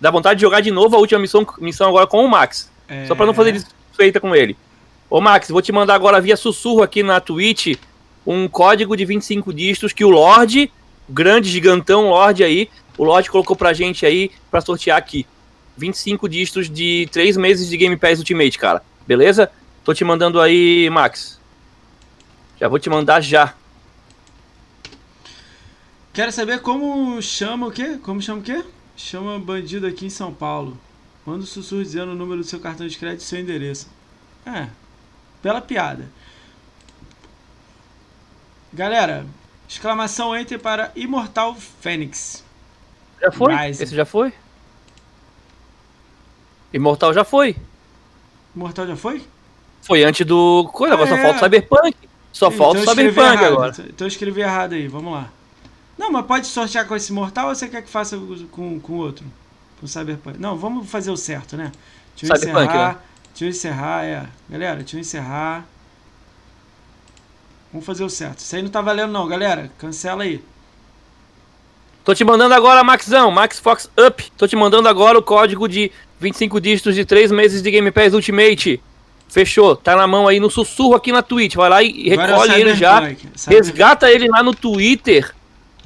Dá 0.00 0.10
vontade 0.10 0.38
de 0.38 0.42
jogar 0.42 0.60
de 0.60 0.70
novo 0.70 0.96
a 0.96 0.98
última 0.98 1.20
missão, 1.20 1.46
missão 1.60 1.88
agora 1.88 2.06
com 2.06 2.24
o 2.24 2.28
Max. 2.28 2.71
É, 2.92 3.06
Só 3.06 3.14
pra 3.14 3.24
não 3.24 3.32
fazer 3.32 3.52
desfeita 3.52 4.20
com 4.20 4.36
ele. 4.36 4.54
Ô 5.08 5.20
Max, 5.20 5.48
vou 5.48 5.62
te 5.62 5.72
mandar 5.72 5.94
agora 5.94 6.20
via 6.20 6.36
sussurro 6.36 6.82
aqui 6.82 7.02
na 7.02 7.20
Twitch 7.20 7.76
um 8.26 8.46
código 8.48 8.96
de 8.96 9.04
25 9.04 9.52
dígitos 9.52 9.92
que 9.92 10.04
o 10.04 10.10
Lorde, 10.10 10.70
o 11.08 11.12
grande 11.12 11.48
gigantão 11.48 12.10
Lorde 12.10 12.44
aí, 12.44 12.68
o 12.96 13.04
Lorde 13.04 13.30
colocou 13.30 13.56
pra 13.56 13.72
gente 13.72 14.04
aí 14.04 14.30
pra 14.50 14.60
sortear 14.60 14.98
aqui. 14.98 15.26
25 15.76 16.28
dígitos 16.28 16.70
de 16.70 17.08
3 17.10 17.36
meses 17.36 17.68
de 17.68 17.76
Game 17.76 17.96
Pass 17.96 18.18
Ultimate, 18.18 18.58
cara. 18.58 18.82
Beleza? 19.06 19.50
Tô 19.82 19.94
te 19.94 20.04
mandando 20.04 20.40
aí, 20.40 20.88
Max. 20.90 21.40
Já 22.60 22.68
vou 22.68 22.78
te 22.78 22.90
mandar 22.90 23.20
já. 23.20 23.54
Quero 26.12 26.30
saber 26.30 26.60
como 26.60 27.20
chama 27.22 27.66
o 27.66 27.70
quê? 27.72 27.98
Como 28.02 28.20
chama 28.20 28.40
o 28.40 28.42
quê? 28.42 28.62
Chama 28.94 29.38
bandido 29.38 29.86
aqui 29.86 30.06
em 30.06 30.10
São 30.10 30.32
Paulo. 30.32 30.78
Manda 31.24 31.44
um 31.44 31.46
sussurro 31.46 31.82
dizendo 31.82 32.12
o 32.12 32.14
número 32.16 32.40
do 32.40 32.46
seu 32.46 32.58
cartão 32.58 32.86
de 32.86 32.96
crédito 32.98 33.20
e 33.20 33.24
seu 33.24 33.38
endereço. 33.38 33.88
É, 34.44 34.68
bela 35.42 35.60
piada. 35.60 36.08
Galera, 38.72 39.26
exclamação 39.68 40.36
enter 40.36 40.58
para 40.58 40.90
Imortal 40.96 41.54
Fênix. 41.54 42.42
Já 43.20 43.30
foi? 43.30 43.54
Rising. 43.54 43.82
Esse 43.84 43.94
já 43.94 44.04
foi? 44.04 44.32
Imortal 46.72 47.12
já 47.12 47.24
foi. 47.24 47.56
Imortal 48.56 48.86
já 48.86 48.96
foi? 48.96 49.22
Foi 49.82 50.02
antes 50.04 50.26
do. 50.26 50.68
Coisa, 50.72 50.94
Ah, 50.94 51.06
só 51.06 51.16
é. 51.16 51.22
falta 51.22 51.36
o 51.36 51.40
Cyberpunk. 51.40 51.96
Só 52.32 52.50
falta 52.50 52.80
então 52.80 52.92
escrevi 52.92 53.10
Cyberpunk 53.10 53.34
errado. 53.42 53.52
agora. 53.52 53.74
Então 53.88 54.04
eu 54.06 54.08
escrevi 54.08 54.40
errado 54.40 54.72
aí, 54.72 54.88
vamos 54.88 55.12
lá. 55.12 55.30
Não, 55.98 56.10
mas 56.10 56.24
pode 56.26 56.46
sortear 56.46 56.86
com 56.88 56.96
esse 56.96 57.12
mortal 57.12 57.48
ou 57.48 57.54
você 57.54 57.68
quer 57.68 57.82
que 57.82 57.90
faça 57.90 58.18
com 58.50 58.80
com 58.80 58.92
outro? 58.94 59.24
Com 59.82 59.86
o 59.86 59.88
Cyberpunk? 59.88 60.38
Não, 60.38 60.56
vamos 60.56 60.88
fazer 60.88 61.10
o 61.10 61.16
certo, 61.16 61.56
né? 61.56 61.72
Deixa 62.14 62.32
eu 62.32 62.38
Cyberpunk, 62.38 62.68
encerrar. 62.68 62.92
né? 62.92 62.98
Deixa 63.30 63.44
eu 63.44 63.48
encerrar, 63.48 64.04
é. 64.04 64.26
Galera, 64.48 64.76
deixa 64.76 64.96
eu 64.96 65.00
encerrar. 65.00 65.66
Vamos 67.72 67.84
fazer 67.84 68.04
o 68.04 68.08
certo. 68.08 68.38
Isso 68.38 68.54
aí 68.54 68.62
não 68.62 68.70
tá 68.70 68.80
valendo 68.80 69.10
não, 69.10 69.26
galera. 69.26 69.72
Cancela 69.78 70.22
aí. 70.22 70.40
Tô 72.04 72.14
te 72.14 72.22
mandando 72.22 72.54
agora, 72.54 72.84
Maxão, 72.84 73.32
Max 73.32 73.58
Fox 73.58 73.90
Up. 73.98 74.30
Tô 74.38 74.46
te 74.46 74.54
mandando 74.54 74.88
agora 74.88 75.18
o 75.18 75.22
código 75.22 75.68
de 75.68 75.90
25 76.20 76.60
dígitos 76.60 76.94
de 76.94 77.04
3 77.04 77.32
meses 77.32 77.60
de 77.60 77.68
Game 77.68 77.90
Pass 77.90 78.14
Ultimate. 78.14 78.80
Fechou, 79.28 79.74
tá 79.74 79.96
na 79.96 80.06
mão 80.06 80.28
aí 80.28 80.38
no 80.38 80.48
sussurro 80.48 80.94
aqui 80.94 81.10
na 81.10 81.22
Twitch. 81.22 81.56
Vai 81.56 81.68
lá 81.68 81.82
e 81.82 82.08
é 82.08 82.14
recolhe 82.14 82.54
ele 82.54 82.76
já. 82.76 83.00
Cyberpunk. 83.00 83.28
Resgata 83.48 84.08
ele 84.12 84.28
lá 84.28 84.44
no 84.44 84.54
Twitter. 84.54 85.34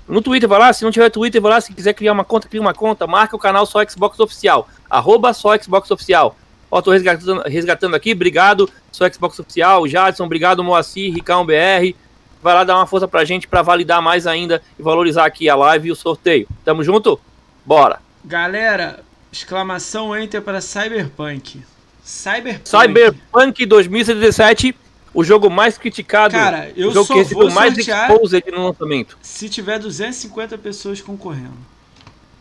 No 0.08 0.22
Twitter, 0.22 0.48
vai 0.48 0.58
lá. 0.58 0.72
Se 0.72 0.84
não 0.84 0.90
tiver 0.90 1.10
Twitter, 1.10 1.40
vai 1.40 1.52
lá. 1.52 1.60
Se 1.60 1.72
quiser 1.72 1.92
criar 1.92 2.12
uma 2.12 2.24
conta, 2.24 2.48
cria 2.48 2.60
uma 2.60 2.74
conta. 2.74 3.06
Marca 3.06 3.34
o 3.34 3.38
canal 3.38 3.66
Só 3.66 3.84
Xbox 3.84 4.18
Oficial. 4.20 4.68
Arroba 4.88 5.32
Só 5.32 5.56
Xbox 5.58 5.90
Oficial. 5.90 6.36
Ó, 6.70 6.80
tô 6.80 6.90
resgatando, 6.90 7.42
resgatando 7.42 7.94
aqui. 7.94 8.12
Obrigado, 8.12 8.68
Só 8.92 9.10
Xbox 9.10 9.38
Oficial. 9.38 9.86
Jadson, 9.86 10.24
obrigado, 10.24 10.62
Moacir, 10.62 11.12
Ricão 11.12 11.44
BR. 11.44 11.94
vai 12.42 12.54
lá 12.54 12.64
dar 12.64 12.76
uma 12.76 12.86
força 12.86 13.08
pra 13.08 13.24
gente 13.24 13.48
pra 13.48 13.62
validar 13.62 14.00
mais 14.00 14.26
ainda 14.26 14.62
e 14.78 14.82
valorizar 14.82 15.24
aqui 15.24 15.48
a 15.48 15.56
live 15.56 15.88
e 15.88 15.92
o 15.92 15.96
sorteio. 15.96 16.46
Tamo 16.64 16.84
junto? 16.84 17.20
Bora! 17.64 18.00
Galera, 18.24 19.00
exclamação 19.32 20.16
enter 20.16 20.42
para 20.42 20.60
Cyberpunk. 20.60 21.62
Cyberpunk. 22.04 22.68
Cyberpunk 22.68 23.66
2077, 23.66 24.76
o 25.16 25.24
jogo 25.24 25.48
mais 25.50 25.76
criticado, 25.78 26.32
Cara, 26.34 26.70
eu 26.76 26.90
o 26.90 26.92
jogo 26.92 27.06
só 27.06 27.14
que 27.14 27.34
vou 27.34 27.50
mais 27.50 27.76
exposed 27.76 28.44
no 28.52 28.66
lançamento. 28.66 29.16
se 29.22 29.48
tiver 29.48 29.78
250 29.78 30.58
pessoas 30.58 31.00
concorrendo. 31.00 31.56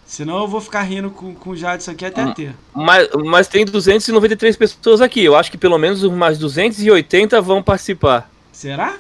Senão 0.06 0.40
eu 0.42 0.48
vou 0.48 0.62
ficar 0.62 0.84
rindo 0.84 1.10
com, 1.10 1.34
com 1.34 1.50
o 1.52 1.56
Jadson 1.58 1.92
aqui 1.92 2.06
até 2.06 2.24
Hum. 2.24 2.34
ter. 2.34 2.56
Mas, 2.74 3.08
mas 3.26 3.48
tem 3.48 3.66
293 3.66 4.56
pessoas 4.56 5.02
aqui. 5.02 5.24
Eu 5.24 5.36
acho 5.36 5.50
que 5.50 5.58
pelo 5.58 5.78
menos 5.80 6.04
umas 6.04 6.38
280 6.38 7.42
vão 7.42 7.64
participar. 7.64 8.30
Será? 8.52 8.98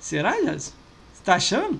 Será, 0.00 0.30
Jadson? 0.42 0.72
Você 1.12 1.22
tá 1.24 1.34
achando? 1.34 1.78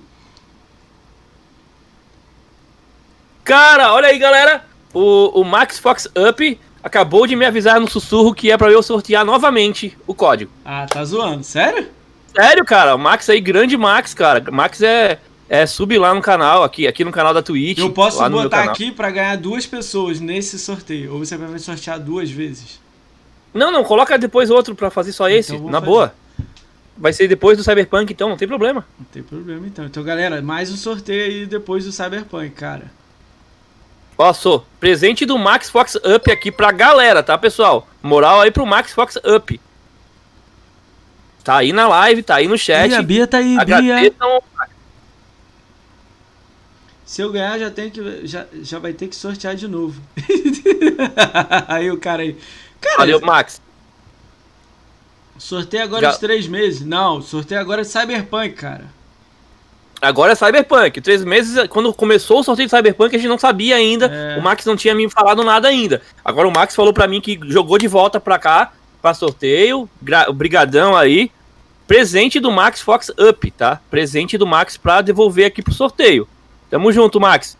Cara, 3.43 3.93
olha 3.93 4.09
aí, 4.09 4.19
galera. 4.19 4.65
O, 4.93 5.41
o 5.41 5.43
Max 5.43 5.79
Fox 5.79 6.07
Up 6.29 6.59
acabou 6.87 7.27
de 7.27 7.35
me 7.35 7.45
avisar 7.45 7.79
no 7.79 7.89
sussurro 7.89 8.33
que 8.33 8.49
é 8.49 8.57
pra 8.57 8.71
eu 8.71 8.81
sortear 8.81 9.25
novamente 9.25 9.95
o 10.07 10.13
código. 10.13 10.49
Ah, 10.65 10.85
tá 10.89 11.03
zoando. 11.03 11.43
Sério? 11.43 11.87
Sério, 12.33 12.65
cara. 12.65 12.95
O 12.95 12.97
Max 12.97 13.29
aí, 13.29 13.41
grande 13.41 13.75
Max, 13.77 14.13
cara. 14.13 14.43
Max 14.51 14.81
é, 14.81 15.19
é 15.49 15.65
sub 15.65 15.97
lá 15.97 16.13
no 16.13 16.21
canal, 16.21 16.63
aqui, 16.63 16.87
aqui 16.87 17.03
no 17.03 17.11
canal 17.11 17.33
da 17.33 17.41
Twitch. 17.43 17.79
Eu 17.79 17.91
posso 17.91 18.27
botar 18.29 18.63
aqui 18.63 18.91
pra 18.91 19.11
ganhar 19.11 19.35
duas 19.37 19.65
pessoas 19.65 20.19
nesse 20.19 20.57
sorteio. 20.57 21.13
Ou 21.13 21.19
você 21.19 21.35
vai 21.37 21.59
sortear 21.59 21.99
duas 21.99 22.31
vezes. 22.31 22.79
Não, 23.53 23.71
não, 23.71 23.83
coloca 23.83 24.17
depois 24.17 24.49
outro 24.49 24.73
pra 24.75 24.89
fazer 24.89 25.11
só 25.11 25.29
esse, 25.29 25.55
Então 25.55 25.67
na 25.69 25.79
fazer. 25.79 25.85
boa. 25.85 26.15
Vai 26.97 27.13
ser 27.13 27.27
depois 27.27 27.57
do 27.57 27.63
Cyberpunk, 27.63 28.11
então, 28.11 28.29
não 28.29 28.37
tem 28.37 28.47
problema. 28.47 28.83
Não 28.97 29.05
tem 29.05 29.21
problema 29.21 29.67
então. 29.67 29.85
Então, 29.85 30.03
galera, 30.03 30.41
mais 30.41 30.71
um 30.71 30.75
sorteio 30.77 31.25
aí 31.25 31.45
depois 31.45 31.85
do 31.85 31.91
Cyberpunk, 31.91 32.49
cara. 32.51 32.85
Ó, 34.17 34.33
sou 34.33 34.65
presente 34.79 35.25
do 35.25 35.37
Max 35.37 35.69
Fox 35.69 35.95
Up 35.95 36.31
aqui 36.31 36.51
pra 36.51 36.71
galera, 36.71 37.21
tá, 37.21 37.37
pessoal? 37.37 37.87
Moral 38.01 38.41
aí 38.41 38.49
pro 38.51 38.65
Max 38.65 38.91
Fox 38.91 39.15
Up. 39.17 39.59
Tá 41.43 41.57
aí 41.57 41.71
na 41.71 41.87
live, 41.87 42.23
tá 42.23 42.35
aí 42.35 42.47
no 42.47 42.57
chat. 42.57 42.91
Ih, 42.91 42.95
a 42.95 43.01
Bia 43.01 43.27
tá 43.27 43.37
aí, 43.37 43.55
Bia. 43.63 43.77
Agradeçam. 43.77 44.41
Se 47.05 47.21
eu 47.21 47.31
ganhar, 47.31 47.57
já, 47.57 47.71
tem 47.71 47.89
que, 47.89 48.27
já, 48.27 48.45
já 48.61 48.79
vai 48.79 48.91
ter 48.91 49.07
que 49.07 49.15
sortear 49.15 49.55
de 49.55 49.67
novo. 49.67 50.01
aí 51.69 51.89
o 51.89 51.97
cara 51.97 52.23
aí. 52.23 52.37
Cara, 52.81 52.97
Valeu, 52.97 53.21
Max. 53.21 53.61
sorteio 55.37 55.83
agora 55.83 56.07
Já- 56.07 56.11
de 56.11 56.19
três 56.19 56.47
meses. 56.47 56.81
Não, 56.81 57.21
sorteio 57.21 57.61
agora 57.61 57.83
de 57.83 57.87
Cyberpunk, 57.87 58.55
cara. 58.55 58.85
Agora 60.01 60.33
é 60.33 60.35
Cyberpunk. 60.35 61.01
Três 61.01 61.23
meses, 61.23 61.67
quando 61.69 61.91
começou 61.93 62.39
o 62.39 62.43
sorteio 62.43 62.67
de 62.69 62.75
Cyberpunk, 62.75 63.15
a 63.15 63.19
gente 63.19 63.27
não 63.29 63.37
sabia 63.37 63.75
ainda. 63.75 64.05
É. 64.05 64.37
O 64.39 64.43
Max 64.43 64.63
não 64.65 64.75
tinha 64.75 64.93
me 64.93 65.09
falado 65.09 65.43
nada 65.43 65.67
ainda. 65.67 66.01
Agora 66.23 66.47
o 66.47 66.51
Max 66.53 66.75
falou 66.75 66.93
pra 66.93 67.07
mim 67.07 67.19
que 67.19 67.39
jogou 67.47 67.77
de 67.77 67.87
volta 67.87 68.19
pra 68.19 68.37
cá, 68.37 68.71
pra 69.01 69.13
sorteio. 69.13 69.89
Brigadão 70.35 70.95
aí. 70.95 71.31
Presente 71.87 72.39
do 72.39 72.51
Max 72.51 72.81
Fox 72.81 73.09
Up, 73.17 73.49
tá? 73.51 73.79
Presente 73.89 74.37
do 74.37 74.45
Max 74.45 74.75
pra 74.77 75.01
devolver 75.01 75.45
aqui 75.47 75.61
pro 75.63 75.73
sorteio. 75.73 76.27
Tamo 76.69 76.91
junto, 76.91 77.19
Max. 77.19 77.57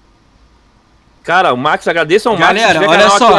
Cara, 1.23 1.53
o 1.53 1.57
Max, 1.57 1.87
agradeço 1.87 2.29
ao 2.29 2.37
Max. 2.37 2.53
Galera, 2.53 2.67
se 2.67 2.73
tiver 2.79 2.87
olha 2.89 3.07
aqui 3.07 3.17
só, 3.17 3.29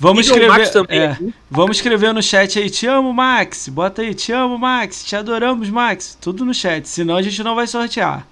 vamos 0.00 0.26
Max 0.28 0.28
escrever- 0.28 0.70
também 0.70 1.00
é. 1.00 1.18
Vamos 1.50 1.76
escrever 1.78 2.12
no 2.12 2.22
chat 2.22 2.58
aí, 2.58 2.68
te 2.68 2.86
amo, 2.86 3.12
Max. 3.12 3.68
Bota 3.68 4.02
aí, 4.02 4.14
te 4.14 4.32
amo, 4.32 4.58
Max. 4.58 5.02
Te 5.04 5.16
adoramos, 5.16 5.70
Max. 5.70 6.16
Tudo 6.20 6.44
no 6.44 6.52
chat, 6.52 6.86
senão 6.86 7.16
a 7.16 7.22
gente 7.22 7.42
não 7.42 7.54
vai 7.54 7.66
sortear. 7.66 8.26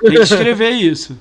Tem 0.00 0.10
que 0.10 0.18
escrever 0.18 0.70
isso. 0.70 1.18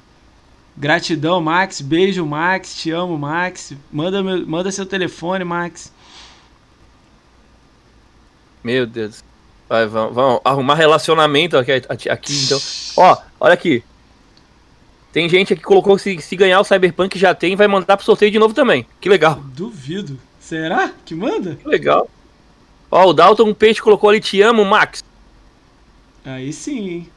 Gratidão, 0.76 1.42
Max. 1.42 1.82
Beijo, 1.82 2.26
Max. 2.26 2.76
Te 2.76 2.92
amo, 2.92 3.18
Max. 3.18 3.74
Manda, 3.92 4.22
meu- 4.22 4.46
manda 4.46 4.72
seu 4.72 4.86
telefone, 4.86 5.44
Max. 5.44 5.92
Meu 8.64 8.86
Deus. 8.86 9.24
Vai, 9.68 9.86
vamos, 9.88 10.14
vamos 10.16 10.42
arrumar 10.46 10.76
relacionamento 10.76 11.58
aqui, 11.58 11.72
aqui, 12.10 12.44
então. 12.46 12.60
Ó, 12.98 13.18
olha 13.40 13.54
aqui. 13.54 13.84
Tem 15.12 15.28
gente 15.28 15.54
aqui 15.54 15.62
que 15.62 15.68
colocou 15.68 15.96
que 15.96 16.02
se, 16.02 16.22
se 16.22 16.36
ganhar 16.36 16.60
o 16.60 16.64
Cyberpunk 16.64 17.18
já 17.18 17.34
tem, 17.34 17.56
vai 17.56 17.68
mandar 17.68 17.98
pro 17.98 18.06
sorteio 18.06 18.32
de 18.32 18.40
novo 18.40 18.54
também. 18.54 18.86
Que 19.02 19.10
legal. 19.10 19.36
Duvido. 19.36 20.20
Será 20.40 20.92
que 21.06 21.16
manda? 21.16 21.56
Que 21.56 21.68
legal. 21.68 22.10
Ó, 22.90 23.08
o 23.10 23.14
Dalton 23.14 23.54
Peixe 23.54 23.82
colocou 23.82 24.10
ali, 24.10 24.20
te 24.22 24.42
amo, 24.42 24.64
Max. 24.64 25.04
Aí 26.24 26.54
sim, 26.54 26.90
hein? 26.90 27.10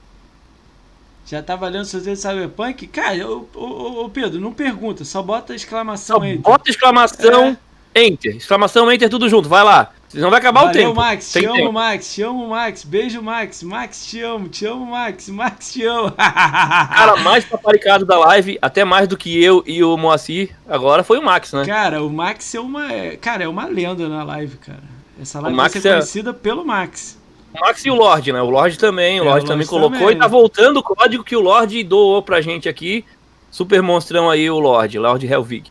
Já 1.31 1.41
tá 1.41 1.55
valendo 1.55 1.83
o 1.83 1.85
sorteio 1.85 2.17
de 2.17 2.21
Cyberpunk? 2.21 2.89
Cara, 2.89 3.25
ô, 3.29 4.11
Pedro, 4.13 4.41
não 4.41 4.53
pergunta, 4.53 5.05
só 5.05 5.23
bota 5.23 5.55
exclamação 5.55 6.19
Só 6.19 6.37
bota 6.39 6.69
exclamação, 6.69 7.57
enter. 7.95 8.35
Exclamação, 8.35 8.91
enter, 8.91 9.09
tudo 9.09 9.29
junto. 9.29 9.49
Vai 9.49 9.63
lá. 9.63 9.93
Senão 10.09 10.29
vai 10.29 10.41
acabar 10.41 10.63
o 10.63 10.67
Valeu, 10.67 10.89
tempo. 10.89 10.95
Max, 10.97 11.31
Tem 11.31 11.43
te 11.43 11.47
amo, 11.47 11.57
tempo. 11.57 11.73
Max, 11.73 12.13
te 12.15 12.23
amo, 12.23 12.49
Max. 12.49 12.83
Beijo, 12.83 13.23
Max. 13.23 13.63
Max, 13.63 14.07
te 14.07 14.21
amo, 14.21 14.49
te 14.49 14.67
amo, 14.67 14.85
Max. 14.87 15.29
Max, 15.29 15.73
te 15.73 15.85
amo. 15.85 16.11
cara 16.19 17.15
mais 17.23 17.45
paparicado 17.45 18.05
da 18.05 18.19
live, 18.19 18.59
até 18.61 18.85
mais 18.85 19.07
do 19.07 19.17
que 19.17 19.41
eu 19.41 19.63
e 19.65 19.85
o 19.85 19.97
Moacir, 19.97 20.51
agora 20.69 21.05
foi 21.05 21.21
o 21.21 21.25
Max, 21.25 21.53
né? 21.53 21.65
Cara, 21.65 22.03
o 22.03 22.11
Max 22.11 22.53
é 22.57 22.59
uma. 22.59 22.93
é- 22.93 23.17
Cara, 23.17 23.45
é 23.45 23.49
uma 23.49 23.67
lenda 23.67 24.09
na 24.09 24.25
live, 24.25 24.57
cara. 24.57 24.83
Essa 25.23 25.39
live 25.39 25.57
vai 25.57 25.69
ser 25.69 25.87
é- 25.87 25.93
conhecida 25.93 26.35
pelo 26.35 26.65
Max. 26.65 27.20
O 27.55 27.61
Max 27.61 27.85
e 27.85 27.91
o 27.91 27.95
Lorde, 27.95 28.33
né? 28.33 28.41
O 28.41 28.51
Lorde 28.51 28.79
também, 28.79 29.21
o 29.21 29.25
É, 29.25 29.27
Lorde 29.27 29.45
o 29.45 29.49
também 29.49 29.67
Lorde 29.67 29.71
colocou 29.71 29.99
também. 29.99 30.17
e 30.17 30.19
tá 30.19 30.29
voltando 30.29 30.77
o 30.79 30.83
código 30.83 31.25
que 31.25 31.35
o 31.37 31.41
Lorde 31.41 31.83
doou 31.83 32.23
pra 32.23 32.41
gente 32.41 32.69
aqui. 32.69 33.05
Super 33.51 33.83
monstrão 33.83 34.31
aí, 34.31 34.49
o 34.49 34.59
Lorde, 34.61 34.99
Lorde 34.99 35.27
Helvig. 35.27 35.71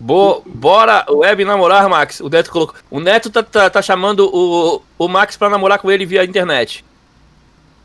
Bo 0.00 0.42
bora 0.46 1.04
web 1.10 1.44
namorar, 1.44 1.88
Max. 1.88 2.20
O 2.20 2.28
Neto 2.28 2.50
colocou. 2.50 2.76
O 2.90 3.00
Neto 3.00 3.30
tá, 3.30 3.42
tá, 3.42 3.68
tá 3.68 3.82
chamando 3.82 4.30
o, 4.32 4.80
o 4.96 5.08
Max 5.08 5.36
pra 5.36 5.50
namorar 5.50 5.78
com 5.80 5.90
ele 5.90 6.06
via 6.06 6.24
internet. 6.24 6.84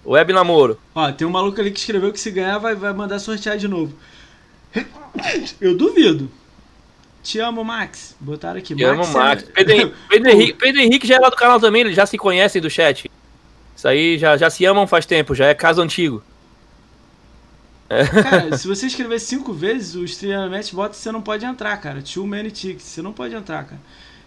Web 0.06 0.32
namoro. 0.34 0.78
Ó, 0.94 1.12
tem 1.12 1.26
um 1.26 1.32
maluco 1.32 1.60
ali 1.60 1.72
que 1.72 1.80
escreveu 1.80 2.12
que 2.12 2.20
se 2.20 2.30
ganhar 2.30 2.58
vai, 2.60 2.76
vai 2.76 2.94
mandar 2.94 3.18
sortear 3.20 3.58
de 3.58 3.68
novo. 3.68 3.94
Eu 5.60 5.76
duvido. 5.76 6.30
Te 7.24 7.40
amo, 7.40 7.64
Max. 7.64 8.16
Botaram 8.20 8.60
aqui. 8.60 8.76
Te 8.76 8.84
amo, 8.84 9.04
é- 9.04 9.08
Max. 9.08 9.44
Pedro, 9.44 9.74
Henrique, 9.74 9.96
Pedro, 10.10 10.30
Henrique, 10.30 10.54
Pedro 10.54 10.82
Henrique 10.82 11.08
já 11.08 11.16
é 11.16 11.20
lá 11.20 11.30
do 11.30 11.36
canal 11.36 11.60
também, 11.60 11.82
eles 11.82 11.96
já 11.96 12.06
se 12.06 12.18
conhecem 12.18 12.62
do 12.62 12.70
chat. 12.70 13.10
Isso 13.76 13.88
aí 13.88 14.18
já, 14.18 14.38
já 14.38 14.50
se 14.50 14.66
amam 14.66 14.86
faz 14.86 15.06
tempo, 15.06 15.34
já 15.34 15.48
é 15.48 15.54
caso 15.54 15.82
antigo. 15.82 16.22
Cara, 17.90 18.58
se 18.58 18.68
você 18.68 18.86
escrever 18.88 19.20
cinco 19.20 19.54
vezes, 19.54 19.96
o 19.96 20.04
Streamermatch 20.04 20.74
bota 20.74 20.92
que 20.92 20.98
você 20.98 21.12
não 21.12 21.22
pode 21.22 21.46
entrar, 21.46 21.76
cara. 21.78 22.02
Too 22.02 22.26
many 22.26 22.52
tickets. 22.52 22.86
Você 22.86 23.02
não 23.02 23.14
pode 23.14 23.36
entrar, 23.36 23.64
cara. 23.66 23.82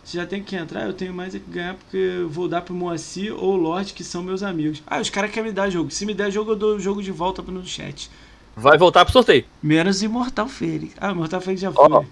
Você 0.04 0.18
já 0.18 0.26
tem 0.26 0.40
que 0.40 0.54
entrar, 0.54 0.86
eu 0.86 0.92
tenho 0.92 1.12
mais 1.12 1.34
é 1.34 1.40
que 1.40 1.50
ganhar 1.50 1.74
porque 1.74 1.96
eu 1.96 2.28
vou 2.28 2.46
dar 2.46 2.60
pro 2.60 2.72
Moacir 2.72 3.34
ou 3.34 3.54
o 3.54 3.56
Lorde, 3.56 3.92
que 3.92 4.04
são 4.04 4.22
meus 4.22 4.40
amigos. 4.40 4.80
Ah, 4.86 5.00
os 5.00 5.10
caras 5.10 5.32
querem 5.32 5.48
me 5.50 5.54
dar 5.54 5.68
jogo. 5.68 5.90
Se 5.90 6.06
me 6.06 6.14
der 6.14 6.30
jogo, 6.30 6.52
eu 6.52 6.56
dou 6.56 6.76
o 6.76 6.80
jogo 6.80 7.02
de 7.02 7.10
volta 7.10 7.42
no 7.42 7.66
chat. 7.66 8.08
Vai 8.54 8.78
voltar 8.78 9.04
pro 9.04 9.12
sorteio. 9.12 9.44
Menos 9.60 10.02
Imortal 10.04 10.48
Fênix. 10.48 10.94
Ah, 11.00 11.10
Imortal 11.10 11.40
Fênix 11.40 11.60
já 11.60 11.72
foi. 11.72 11.88
Ó. 11.90 12.04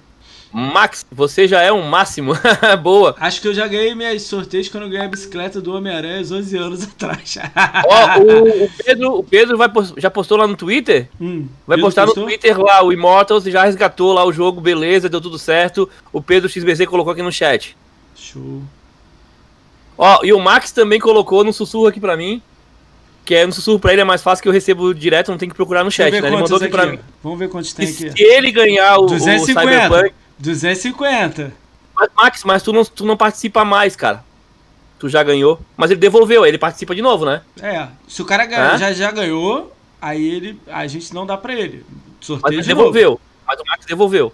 Max, 0.57 1.05
você 1.11 1.49
já 1.49 1.61
é 1.61 1.73
um 1.73 1.83
máximo. 1.83 2.33
Boa. 2.81 3.17
Acho 3.19 3.41
que 3.41 3.49
eu 3.49 3.53
já 3.55 3.67
ganhei 3.67 3.93
minhas 3.93 4.23
sorteios 4.23 4.69
quando 4.69 4.85
eu 4.85 4.89
ganhei 4.89 5.05
a 5.05 5.09
bicicleta 5.09 5.61
do 5.61 5.75
Homem-Aranha 5.75 6.21
11 6.21 6.57
anos 6.57 6.85
atrás. 6.87 7.37
Ó, 7.87 8.21
o, 8.21 8.65
o 8.65 8.71
Pedro, 8.85 9.19
o 9.19 9.25
Pedro 9.25 9.59
vai, 9.59 9.69
já 9.97 10.09
postou 10.11 10.39
lá 10.39 10.47
no 10.47 10.57
Twitter? 10.57 11.09
Hum, 11.21 11.49
Vai 11.67 11.77
Pedro 11.77 11.87
postar 11.87 12.05
postou? 12.05 12.23
no 12.23 12.29
Twitter 12.31 12.57
lá, 12.61 12.85
o 12.85 12.93
Immortals 12.93 13.43
já 13.45 13.65
resgatou 13.65 14.13
lá 14.13 14.25
o 14.25 14.33
jogo, 14.33 14.61
beleza, 14.61 15.09
deu 15.09 15.21
tudo 15.21 15.39
certo. 15.41 15.91
O 16.13 16.23
Pedro 16.23 16.49
XBZ 16.49 16.87
colocou 16.87 17.13
aqui 17.13 17.23
no 17.23 17.33
chat. 17.33 17.77
Show. 18.15 18.63
Ó, 19.99 20.21
e 20.23 20.33
o 20.33 20.39
Max 20.39 20.71
também 20.71 21.01
colocou 21.01 21.43
no 21.43 21.53
sussurro 21.53 21.89
aqui 21.89 21.99
pra 21.99 22.17
mim. 22.17 22.41
Que 23.25 23.35
é 23.35 23.47
no 23.47 23.53
sussurro 23.53 23.81
pra 23.81 23.93
ele 23.93 24.03
é 24.03 24.05
mais 24.05 24.23
fácil 24.23 24.43
que 24.43 24.49
eu 24.49 24.53
recebo 24.53 24.93
direto, 24.95 25.31
não 25.31 25.39
tem 25.39 25.49
que 25.49 25.55
procurar 25.55 25.83
no 25.83 25.91
chat, 25.91 26.13
né? 26.13 26.19
Ele 26.19 26.37
mandou 26.37 26.59
aqui 26.59 26.69
pra 26.69 26.87
mim. 26.87 26.99
Vamos 27.23 27.39
ver 27.39 27.49
quantos 27.49 27.73
tem 27.73 27.87
se 27.87 28.09
aqui. 28.09 28.23
ele 28.23 28.53
ganhar 28.53 28.99
o, 28.99 29.05
o 29.05 29.07
250. 29.07 29.61
Cyberpunk. 29.61 30.15
250. 30.39 31.53
Mas, 31.97 32.09
Max, 32.17 32.45
mas 32.45 32.63
tu 32.63 32.73
não, 32.73 32.85
tu 32.85 33.05
não 33.05 33.17
participa 33.17 33.65
mais, 33.65 33.95
cara. 33.97 34.25
Tu 34.99 35.09
já 35.09 35.23
ganhou. 35.23 35.61
Mas 35.77 35.91
ele 35.91 36.01
devolveu, 36.01 36.43
aí 36.45 36.51
ele 36.51 36.59
participa 36.59 36.95
de 36.95 37.03
novo, 37.03 37.25
né? 37.25 37.43
É, 37.61 37.89
se 38.09 38.23
o 38.23 38.25
cara 38.25 38.47
ganha- 38.47 38.77
já, 38.77 38.93
já 38.93 39.11
ganhou, 39.11 39.73
aí 40.01 40.25
ele, 40.27 40.61
a 40.67 40.87
gente 40.87 41.13
não 41.15 41.27
dá 41.27 41.37
pra 41.37 41.53
ele. 41.55 41.85
Mas 42.19 42.27
Sorteio 42.27 42.55
ele 42.55 42.63
de 42.63 42.69
novo. 42.71 42.79
devolveu. 42.93 43.21
Mas 43.47 43.61
o 43.61 43.65
Max 43.67 43.85
devolveu. 43.87 44.33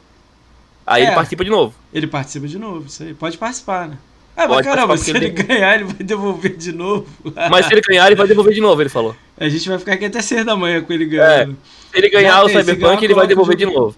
Aí 0.86 1.02
É. 1.02 1.06
ele 1.06 1.14
participa 1.14 1.44
de 1.44 1.50
novo. 1.50 1.74
Ele 1.92 2.06
participa 2.06 2.46
de 2.48 2.58
novo, 2.58 2.86
isso 2.86 3.02
aí. 3.02 3.14
Pode 3.14 3.36
participar, 3.36 3.88
né? 3.88 3.98
Ah, 4.36 4.46
mas 4.48 4.64
caramba, 4.64 4.96
se 4.96 5.10
ele 5.10 5.28
ganhar, 5.28 5.74
ele 5.74 5.84
vai 5.84 5.94
devolver 5.96 6.56
de 6.56 6.72
novo. 6.72 7.06
Mas 7.50 7.66
se 7.66 7.74
ele 7.74 7.80
ganhar, 7.82 8.06
ele 8.06 8.14
vai 8.14 8.26
devolver 8.26 8.54
de 8.54 8.60
novo, 8.60 8.80
ele 8.80 8.88
falou. 8.88 9.14
A 9.36 9.48
gente 9.48 9.68
vai 9.68 9.78
ficar 9.78 9.94
aqui 9.94 10.04
até 10.06 10.22
seis 10.22 10.46
da 10.46 10.56
manhã 10.56 10.80
com 10.82 10.92
ele 10.92 11.04
ganhando. 11.04 11.56
Se 11.92 11.98
ele 11.98 12.08
ganhar 12.08 12.42
o 12.44 12.48
Cyberpunk, 12.48 13.04
ele 13.04 13.12
vai 13.14 13.26
devolver 13.26 13.56
de 13.56 13.66
novo. 13.66 13.94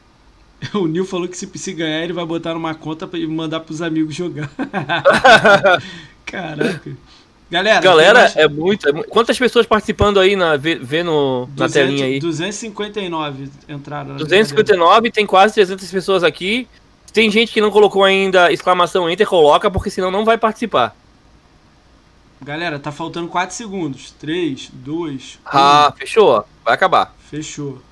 O 0.75 0.87
Nil 0.87 1.05
falou 1.05 1.27
que 1.29 1.37
se, 1.37 1.51
se 1.55 1.73
ganhar, 1.73 2.03
ele 2.05 2.13
vai 2.13 2.25
botar 2.25 2.55
numa 2.55 2.75
conta 2.75 3.07
pra- 3.07 3.19
e 3.19 3.27
mandar 3.27 3.61
pros 3.61 3.83
amigos 3.83 4.15
jogar. 4.15 4.49
Caraca. 6.25 6.97
Galera, 7.51 7.81
Galera, 7.83 8.19
mais- 8.21 8.37
é 8.37 8.49
muito, 8.49 8.89
é 8.89 9.03
Quantas 9.05 9.39
pessoas 9.39 9.67
participando 9.67 10.19
aí 10.19 10.35
na 10.35 10.57
vê, 10.57 10.75
vê 10.77 11.03
no, 11.03 11.41
na 11.49 11.67
200 11.67 11.73
telinha 11.73 12.07
aí? 12.07 12.19
259 12.19 13.51
entraram. 13.69 14.13
na 14.13 14.17
259, 14.17 15.11
tem 15.11 15.27
quase 15.27 15.53
300 15.55 15.91
pessoas 15.91 16.25
aqui. 16.25 16.67
Tem 17.13 17.31
gente 17.31 17.53
que 17.53 17.61
não 17.61 17.71
colocou 17.71 18.05
ainda 18.05 18.51
exclamação 18.51 19.11
enter, 19.11 19.27
coloca, 19.27 19.71
porque 19.71 19.91
senão 19.91 20.11
não 20.11 20.25
vai 20.25 20.39
participar. 20.39 20.97
Galera, 22.41 22.79
tá 22.79 22.91
faltando 22.91 23.29
4 23.29 23.55
segundos. 23.55 24.13
3, 24.19 24.71
2, 24.73 25.39
Ah, 25.45 25.93
fechou. 25.97 26.45
Vai 26.65 26.73
acabar. 26.75 27.15
1. 27.27 27.29
Fechou. 27.29 27.83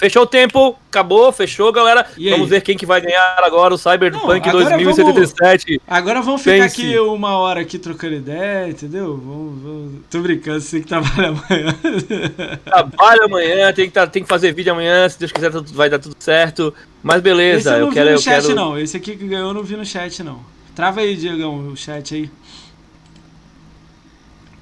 Fechou 0.00 0.22
o 0.22 0.26
tempo, 0.26 0.78
acabou, 0.88 1.30
fechou, 1.30 1.70
galera. 1.70 2.06
Vamos 2.30 2.48
ver 2.48 2.62
quem 2.62 2.74
que 2.74 2.86
vai 2.86 3.02
ganhar 3.02 3.36
agora 3.44 3.74
o 3.74 3.76
Cyberpunk 3.76 4.46
Não, 4.48 4.50
agora 4.54 4.78
2077. 4.82 5.78
Agora 5.86 6.22
vamos 6.22 6.40
ficar 6.40 6.56
Pense. 6.56 6.80
aqui 6.80 6.98
uma 6.98 7.36
hora 7.36 7.60
aqui 7.60 7.78
trocando 7.78 8.14
ideia, 8.14 8.70
entendeu? 8.70 9.20
Vamos, 9.22 9.62
vamos... 9.62 9.92
Tô 10.10 10.20
brincando, 10.20 10.58
você 10.62 10.80
que 10.80 10.86
trabalha 10.88 11.28
amanhã. 11.28 11.76
Trabalho 12.64 13.24
amanhã, 13.26 13.70
tem 13.74 13.88
que, 13.88 13.92
tá- 13.92 14.06
tem 14.06 14.22
que 14.22 14.28
fazer 14.30 14.54
vídeo 14.54 14.72
amanhã, 14.72 15.06
se 15.06 15.18
Deus 15.18 15.32
quiser 15.32 15.50
tudo- 15.52 15.70
vai 15.74 15.90
dar 15.90 15.98
tudo 15.98 16.16
certo. 16.18 16.72
Mas 17.02 17.16
Esse 17.16 17.22
beleza, 17.24 17.70
eu 17.72 17.80
não 17.80 17.84
eu 17.84 17.88
vi 17.90 17.94
quero. 17.96 18.10
no 18.12 18.18
chat, 18.18 18.42
quero... 18.42 18.54
não. 18.54 18.78
Esse 18.78 18.96
aqui 18.96 19.16
que 19.18 19.26
ganhou 19.28 19.48
eu 19.48 19.54
não 19.54 19.62
vi 19.62 19.76
no 19.76 19.84
chat, 19.84 20.22
não. 20.22 20.40
Trava 20.74 21.00
aí, 21.00 21.14
Diegão, 21.14 21.68
o 21.68 21.76
chat 21.76 22.14
aí. 22.14 22.30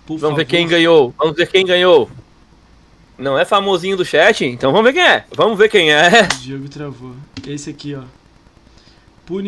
Por 0.05 0.19
Vamos 0.19 0.37
ver 0.37 0.45
favor. 0.47 0.51
quem 0.51 0.67
ganhou. 0.67 1.15
Vamos 1.17 1.37
ver 1.37 1.47
quem 1.47 1.65
ganhou. 1.65 2.11
Não 3.19 3.37
é 3.37 3.45
famosinho 3.45 3.97
do 3.97 4.05
chat? 4.05 4.45
Então 4.45 4.71
vamos 4.71 4.87
ver 4.87 4.93
quem 4.93 5.03
é. 5.03 5.25
Vamos 5.35 5.59
ver 5.59 5.69
quem 5.69 5.93
é. 5.93 6.23
O 6.23 6.37
Diego 6.41 6.69
travou. 6.69 7.15
Esse 7.47 7.71
aqui, 7.71 7.95
ó. 7.95 8.03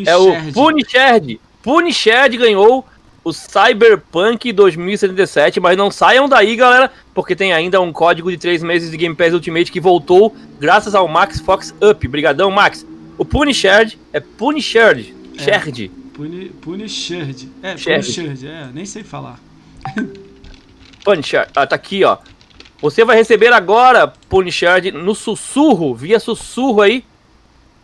É 0.04 0.16
o. 0.16 0.52
Punished. 0.52 1.40
Punished 1.62 2.36
ganhou 2.36 2.84
o 3.22 3.32
Cyberpunk 3.32 4.52
2077, 4.52 5.60
mas 5.60 5.76
não 5.76 5.90
saiam 5.90 6.28
daí, 6.28 6.56
galera, 6.56 6.90
porque 7.14 7.36
tem 7.36 7.52
ainda 7.52 7.80
um 7.80 7.92
código 7.92 8.30
de 8.30 8.38
3 8.38 8.62
meses 8.62 8.90
de 8.90 8.96
Game 8.96 9.14
Pass 9.14 9.32
Ultimate 9.32 9.70
que 9.70 9.80
voltou 9.80 10.34
graças 10.58 10.94
ao 10.94 11.06
Max 11.06 11.38
Fox 11.40 11.74
Up. 11.82 12.08
Brigadão, 12.08 12.50
Max. 12.50 12.86
O 13.16 13.24
Punished 13.24 13.98
é 14.12 14.20
Punished. 14.20 15.14
É. 15.38 15.42
Sherd. 15.42 15.90
Puni... 16.14 16.48
Punished. 16.60 17.48
É, 17.62 17.76
Sherd. 17.76 18.12
Punished. 18.12 18.46
É, 18.46 18.68
nem 18.72 18.84
sei 18.84 19.04
falar. 19.04 19.38
Punished. 21.04 21.48
Ah, 21.54 21.66
tá 21.66 21.76
aqui, 21.76 22.04
ó. 22.04 22.18
Você 22.80 23.04
vai 23.04 23.16
receber 23.16 23.52
agora, 23.52 24.08
Punished, 24.08 24.90
no 24.92 25.14
sussurro, 25.14 25.94
via 25.94 26.18
sussurro 26.18 26.80
aí, 26.80 27.04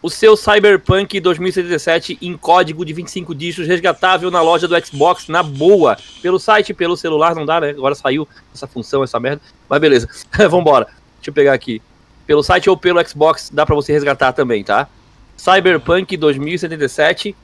o 0.03 0.09
seu 0.09 0.37
Cyberpunk 0.37 1.21
2077 1.21 2.19
em 2.23 2.37
código 2.37 2.85
de 2.85 2.93
25 2.93 3.35
dígitos, 3.35 3.67
resgatável 3.67 4.31
na 4.31 4.41
loja 4.41 4.67
do 4.67 4.87
Xbox, 4.87 5.29
na 5.29 5.43
boa. 5.43 5.99
Pelo 6.23 6.39
site, 6.39 6.73
pelo 6.73 6.97
celular, 6.97 7.35
não 7.35 7.45
dá, 7.45 7.61
né? 7.61 7.71
Agora 7.71 7.95
saiu 7.95 8.27
essa 8.55 8.67
função, 8.67 9.03
essa 9.03 9.21
merda. 9.21 9.43
Mas 9.69 9.81
beleza, 9.81 10.09
vambora. 10.49 10.87
Deixa 11.17 11.31
eu 11.31 11.35
pegar 11.35 11.53
aqui. 11.53 11.83
Pelo 12.27 12.43
site 12.43 12.71
ou 12.71 12.77
pelo 12.77 13.07
Xbox, 13.07 13.51
dá 13.53 13.67
pra 13.67 13.75
você 13.75 13.93
resgatar 13.93 14.33
também, 14.33 14.65
tá? 14.65 14.89
Cyberpunk 15.37 16.17
2077, 16.17 17.37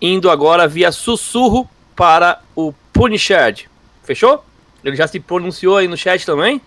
indo 0.00 0.30
agora 0.30 0.68
via 0.68 0.92
sussurro 0.92 1.68
para 1.96 2.40
o 2.54 2.72
Punished. 2.92 3.68
Fechou? 4.04 4.44
Ele 4.84 4.96
já 4.96 5.06
se 5.06 5.18
pronunciou 5.20 5.76
aí 5.76 5.88
no 5.88 5.96
chat 5.96 6.24
também? 6.24 6.60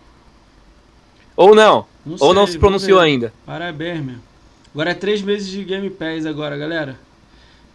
Ou 1.35 1.55
não? 1.55 1.85
Não 2.05 2.17
Ou 2.19 2.33
não 2.33 2.45
sei, 2.45 2.53
se 2.53 2.57
vamos 2.57 2.83
pronunciou 2.83 2.99
ver. 2.99 3.05
ainda? 3.05 3.33
Parabéns, 3.45 4.03
meu. 4.03 4.15
Agora 4.73 4.91
é 4.91 4.93
três 4.93 5.21
meses 5.21 5.49
de 5.49 5.63
Game 5.63 5.89
Pass 5.89 6.25
agora, 6.25 6.57
galera. 6.57 6.97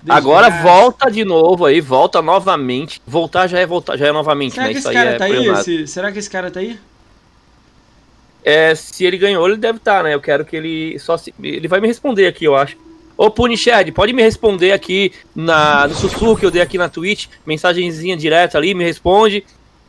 Agora 0.08 0.48
volta 0.62 1.10
de 1.10 1.24
novo 1.24 1.64
aí, 1.64 1.80
volta 1.80 2.22
novamente. 2.22 3.02
Voltar 3.06 3.46
já 3.48 3.58
é 3.58 3.66
voltar, 3.66 3.96
já 3.96 4.06
é 4.06 4.12
novamente, 4.12 4.54
Será 4.54 4.66
né? 4.66 4.72
que 4.72 4.78
esse 4.78 4.92
cara 4.92 5.10
é 5.10 5.18
tá 5.18 5.24
aí? 5.24 5.48
Esse- 5.48 5.86
Será 5.86 6.12
que 6.12 6.18
esse 6.18 6.30
cara 6.30 6.50
tá 6.50 6.60
aí? 6.60 6.78
É, 8.44 8.74
se 8.74 9.04
ele 9.04 9.18
ganhou, 9.18 9.46
ele 9.48 9.56
deve 9.56 9.78
estar, 9.78 10.04
né? 10.04 10.14
Eu 10.14 10.20
quero 10.20 10.44
que 10.44 10.54
ele 10.56 10.98
só 11.00 11.16
se... 11.16 11.34
ele 11.42 11.66
vai 11.66 11.80
me 11.80 11.88
responder 11.88 12.28
aqui, 12.28 12.44
eu 12.44 12.54
acho. 12.54 12.76
Ô 13.16 13.30
Punished, 13.30 13.90
pode 13.92 14.12
me 14.12 14.22
responder 14.22 14.72
aqui 14.72 15.10
na, 15.34 15.88
no 15.88 15.94
sussurro 15.94 16.36
que 16.36 16.46
eu 16.46 16.50
dei 16.50 16.62
aqui 16.62 16.78
na 16.78 16.88
Twitch, 16.88 17.26
mensagenzinha 17.44 18.16
direta 18.16 18.56
ali, 18.58 18.74
me 18.74 18.84
responde. 18.84 19.44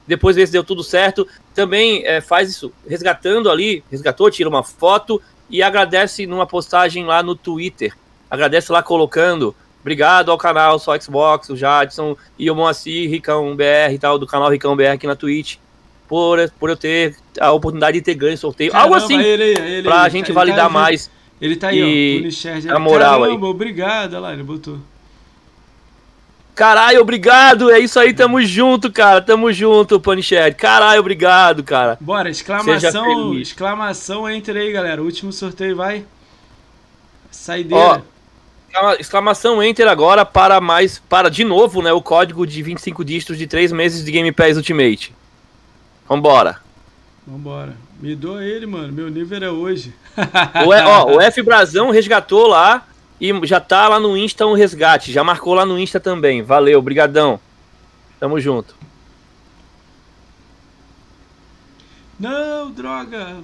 Depois 0.08 0.36
vê 0.36 0.46
se 0.46 0.52
deu 0.52 0.64
tudo 0.64 0.84
certo. 0.84 1.28
Também 1.54 2.06
é, 2.06 2.22
faz 2.22 2.50
isso, 2.50 2.72
resgatando 2.88 3.50
ali, 3.50 3.84
resgatou, 3.92 4.32
tira 4.32 4.50
uma 4.50 4.64
foto 4.64 5.22
e 5.50 5.62
agradece 5.62 6.26
numa 6.26 6.46
postagem 6.46 7.06
lá 7.06 7.22
no 7.22 7.36
Twitter. 7.36 7.94
Agradece 8.30 8.72
lá 8.72 8.82
colocando. 8.82 9.56
Obrigado 9.82 10.32
ao 10.32 10.38
canal 10.38 10.80
Só 10.80 11.00
Xbox, 11.00 11.50
o 11.50 11.56
Jadson 11.56 12.18
e 12.38 12.50
o 12.52 12.56
Moacir, 12.56 13.10
Ricão 13.10 13.56
BR 13.56 13.94
e 13.94 14.00
tal, 14.00 14.18
do 14.20 14.28
canal 14.28 14.50
Ricão 14.50 14.76
BR 14.76 14.88
aqui 14.88 15.08
na 15.08 15.16
Twitch. 15.16 15.58
Por, 16.08 16.50
por 16.58 16.70
eu 16.70 16.78
ter 16.78 17.16
a 17.40 17.52
oportunidade 17.52 17.98
de 17.98 18.04
ter 18.04 18.16
ganho 18.16 18.38
sorteio. 18.38 18.74
Algo 18.74 18.96
Caramba, 18.96 19.06
assim, 19.06 19.22
ele 19.22 19.44
aí, 19.44 19.72
ele 19.74 19.84
pra 19.84 20.04
aí, 20.04 20.10
gente 20.10 20.28
ele 20.28 20.34
validar 20.34 20.68
tá, 20.68 20.70
mais. 20.70 21.12
Ele 21.40 21.56
tá 21.58 21.68
aí, 21.68 21.80
E 21.80 22.30
ó. 22.70 22.76
A 22.76 22.80
moral 22.80 23.24
aí. 23.24 23.30
Caramba, 23.30 23.48
obrigado. 23.48 24.14
Olha 24.14 24.20
lá, 24.20 24.34
ele 24.34 24.44
botou. 24.44 24.80
Caralho, 26.58 27.00
obrigado. 27.02 27.70
É 27.70 27.78
isso 27.80 28.00
aí, 28.00 28.12
tamo 28.16 28.42
junto, 28.42 28.92
cara. 28.92 29.22
Tamo 29.22 29.54
junto, 29.54 30.00
Punished. 30.00 30.56
Caralho, 30.56 31.00
obrigado, 31.00 31.64
cara. 31.64 32.00
Bora, 32.02 32.32
exclamação, 32.32 33.34
exclamação, 33.36 34.28
entre 34.28 34.58
aí, 34.60 34.72
galera. 34.72 35.00
O 35.00 35.06
último 35.06 35.32
sorteio 35.32 35.76
vai. 35.76 36.04
Saideira. 37.30 38.04
Exclama- 38.70 38.96
Exclamação 39.00 39.64
Enter 39.64 39.88
agora 39.88 40.26
para 40.26 40.60
mais. 40.60 40.98
Para 41.08 41.30
de 41.30 41.44
novo, 41.44 41.82
né? 41.84 41.94
O 41.94 42.02
código 42.02 42.46
de 42.48 42.62
25 42.64 43.06
dígitos 43.06 43.38
de 43.38 43.46
3 43.46 43.72
meses 43.72 44.04
de 44.04 44.12
Game 44.12 44.32
Pass 44.32 44.58
Ultimate. 44.58 45.14
Vambora. 46.10 46.58
Vambora. 47.26 47.76
Me 48.02 48.16
doa 48.16 48.44
ele, 48.44 48.66
mano. 48.66 48.92
Meu 48.92 49.10
nível 49.10 49.44
é 49.44 49.50
hoje. 49.52 49.94
O, 50.66 50.74
E- 50.74 50.82
ó, 50.82 51.16
o 51.16 51.22
F 51.22 51.42
Brazão 51.44 51.92
resgatou 51.92 52.48
lá 52.48 52.84
e 53.20 53.34
já 53.46 53.60
tá 53.60 53.88
lá 53.88 54.00
no 54.00 54.16
Insta 54.18 54.46
um 54.46 54.54
resgate. 54.54 55.12
Já 55.12 55.24
marcou 55.24 55.54
lá 55.54 55.66
no 55.66 55.78
Insta 55.80 56.00
também. 56.00 56.42
Valeu, 56.42 56.82
brigadão. 56.82 57.40
Tamo 58.20 58.40
junto. 58.40 58.76
Não, 62.20 62.72
droga. 62.72 63.38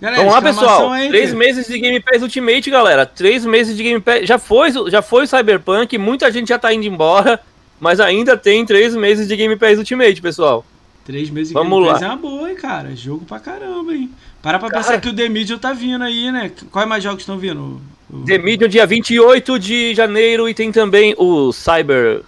Galera, 0.00 0.22
Vamos 0.22 0.34
lá, 0.34 0.42
pessoal. 0.42 0.90
Três 1.08 1.32
meses 1.32 1.66
de 1.66 1.78
Game 1.78 2.00
Pass 2.00 2.22
Ultimate, 2.22 2.70
galera. 2.70 3.04
Três 3.04 3.44
meses 3.44 3.76
de 3.76 3.82
Game 3.82 4.00
Pass. 4.00 4.26
Já 4.26 4.38
foi, 4.38 4.70
já 4.90 5.02
foi 5.02 5.24
o 5.24 5.26
Cyberpunk, 5.26 5.96
muita 5.98 6.30
gente 6.30 6.48
já 6.48 6.58
tá 6.58 6.72
indo 6.72 6.86
embora, 6.86 7.40
mas 7.80 7.98
ainda 7.98 8.36
tem 8.36 8.64
três 8.64 8.94
meses 8.94 9.26
de 9.26 9.34
Game 9.34 9.56
Pass 9.56 9.78
Ultimate, 9.78 10.20
pessoal. 10.20 10.64
Três 11.04 11.30
meses 11.30 11.48
de 11.48 11.54
Vamos 11.54 11.72
Game 11.72 11.86
lá. 11.86 11.92
Pass 11.94 12.02
é 12.02 12.06
uma 12.06 12.16
boa, 12.16 12.50
hein, 12.50 12.56
cara. 12.56 12.94
Jogo 12.94 13.24
pra 13.24 13.40
caramba, 13.40 13.94
hein. 13.94 14.10
Para 14.40 14.58
pra 14.58 14.68
Cara. 14.70 14.82
pensar 14.82 15.00
que 15.00 15.08
o 15.08 15.14
The 15.14 15.28
Medium 15.28 15.58
tá 15.58 15.72
vindo 15.72 16.04
aí, 16.04 16.30
né? 16.30 16.52
Quais 16.70 16.88
mais 16.88 17.02
jogos 17.02 17.22
estão 17.22 17.38
vindo? 17.38 17.80
The 18.26 18.38
Medium, 18.38 18.68
dia 18.68 18.86
28 18.86 19.58
de 19.58 19.94
janeiro, 19.94 20.48
e 20.48 20.54
tem 20.54 20.72
também 20.72 21.14
o 21.18 21.52
Cyber. 21.52 22.22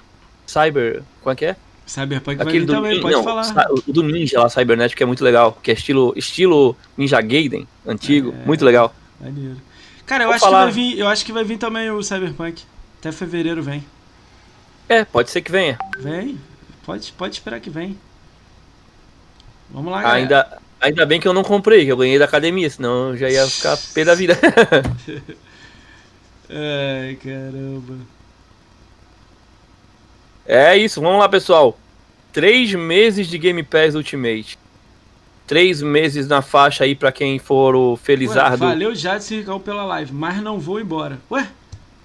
Cyber. 0.47 1.03
Qual 1.23 1.33
é 1.33 1.37
que 1.37 1.45
é? 1.47 1.57
Cyberpunk 1.87 2.37
vai 2.37 2.47
Aquele 2.47 2.61
vir 2.61 2.67
do 2.67 2.73
também, 2.73 3.01
pode 3.01 3.15
não, 3.15 3.25
falar. 3.25 3.67
o 3.73 3.93
do 3.93 4.03
Ninja 4.03 4.39
lá, 4.39 4.49
Cybernet, 4.49 4.95
que 4.95 5.03
é 5.03 5.07
muito 5.07 5.25
legal. 5.25 5.59
Que 5.61 5.73
é 5.73 5.75
estilo, 5.75 6.13
estilo 6.17 6.77
Ninja 6.97 7.21
Gaiden, 7.21 7.67
antigo. 7.85 8.33
É. 8.43 8.47
Muito 8.47 8.65
legal. 8.65 8.95
Maneiro. 9.21 9.57
Cara, 10.07 10.25
eu 10.25 10.29
Vou 10.29 10.35
acho, 10.35 10.45
falar. 10.45 10.69
que 10.69 10.73
vai 10.73 10.73
vir, 10.73 10.99
eu 10.99 11.09
acho 11.09 11.25
que 11.25 11.33
vai 11.33 11.45
vir 11.45 11.59
também 11.59 11.91
o 11.91 12.03
Cyberpunk. 12.03 12.63
Até 13.01 13.11
fevereiro 13.11 13.63
vem. 13.63 13.85
É, 14.89 15.05
pode 15.05 15.31
ser 15.31 15.41
que 15.41 15.51
venha. 15.51 15.79
Vem. 15.99 16.39
Pode, 16.85 17.13
pode 17.13 17.35
esperar 17.35 17.59
que 17.59 17.71
vem. 17.71 17.99
Vamos 19.71 19.91
lá, 19.91 20.03
galera. 20.03 20.19
Ainda, 20.21 20.59
ainda 20.81 21.07
bem 21.07 21.21
que 21.21 21.27
eu 21.27 21.33
não 21.33 21.43
comprei, 21.43 21.85
que 21.85 21.93
eu 21.93 21.97
ganhei 21.97 22.19
da 22.19 22.25
academia, 22.25 22.69
senão 22.71 23.11
eu 23.11 23.17
já 23.17 23.31
ia 23.31 23.47
ficar 23.47 23.77
pé 23.95 24.05
da 24.05 24.15
vida. 24.15 24.39
Ai, 26.53 27.15
caramba. 27.17 27.95
É 30.47 30.77
isso, 30.77 31.01
vamos 31.01 31.21
lá, 31.21 31.29
pessoal. 31.29 31.79
Três 32.33 32.73
meses 32.75 33.29
de 33.29 33.39
Game 33.39 33.63
Pass 33.63 33.95
Ultimate. 33.95 34.59
Três 35.47 35.83
meses 35.83 36.29
na 36.29 36.43
faixa 36.43 36.85
aí 36.85 36.95
pra 36.95 37.11
quem 37.13 37.39
for 37.39 37.75
o 37.75 37.93
Ué, 37.93 37.97
Felizardo. 37.99 38.59
valeu 38.59 38.95
Jadson 38.95 39.35
e 39.35 39.37
Ricão 39.39 39.59
pela 39.61 39.85
live, 39.85 40.13
mas 40.13 40.41
não 40.43 40.59
vou 40.61 40.81
embora. 40.81 41.19
Ué, 41.31 41.49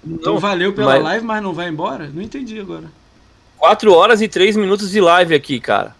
então 0.04 0.34
Não, 0.34 0.40
valeu 0.40 0.72
pela 0.72 0.94
mas- 0.94 1.02
live, 1.02 1.24
mas 1.24 1.42
não 1.42 1.52
vai 1.52 1.68
embora? 1.68 2.08
Não 2.12 2.22
entendi 2.22 2.58
agora. 2.60 2.90
4 3.56 3.92
horas 3.94 4.20
e 4.20 4.28
3 4.28 4.56
minutos 4.56 4.90
de 4.90 5.00
live 5.00 5.34
aqui, 5.34 5.60
cara. 5.60 5.94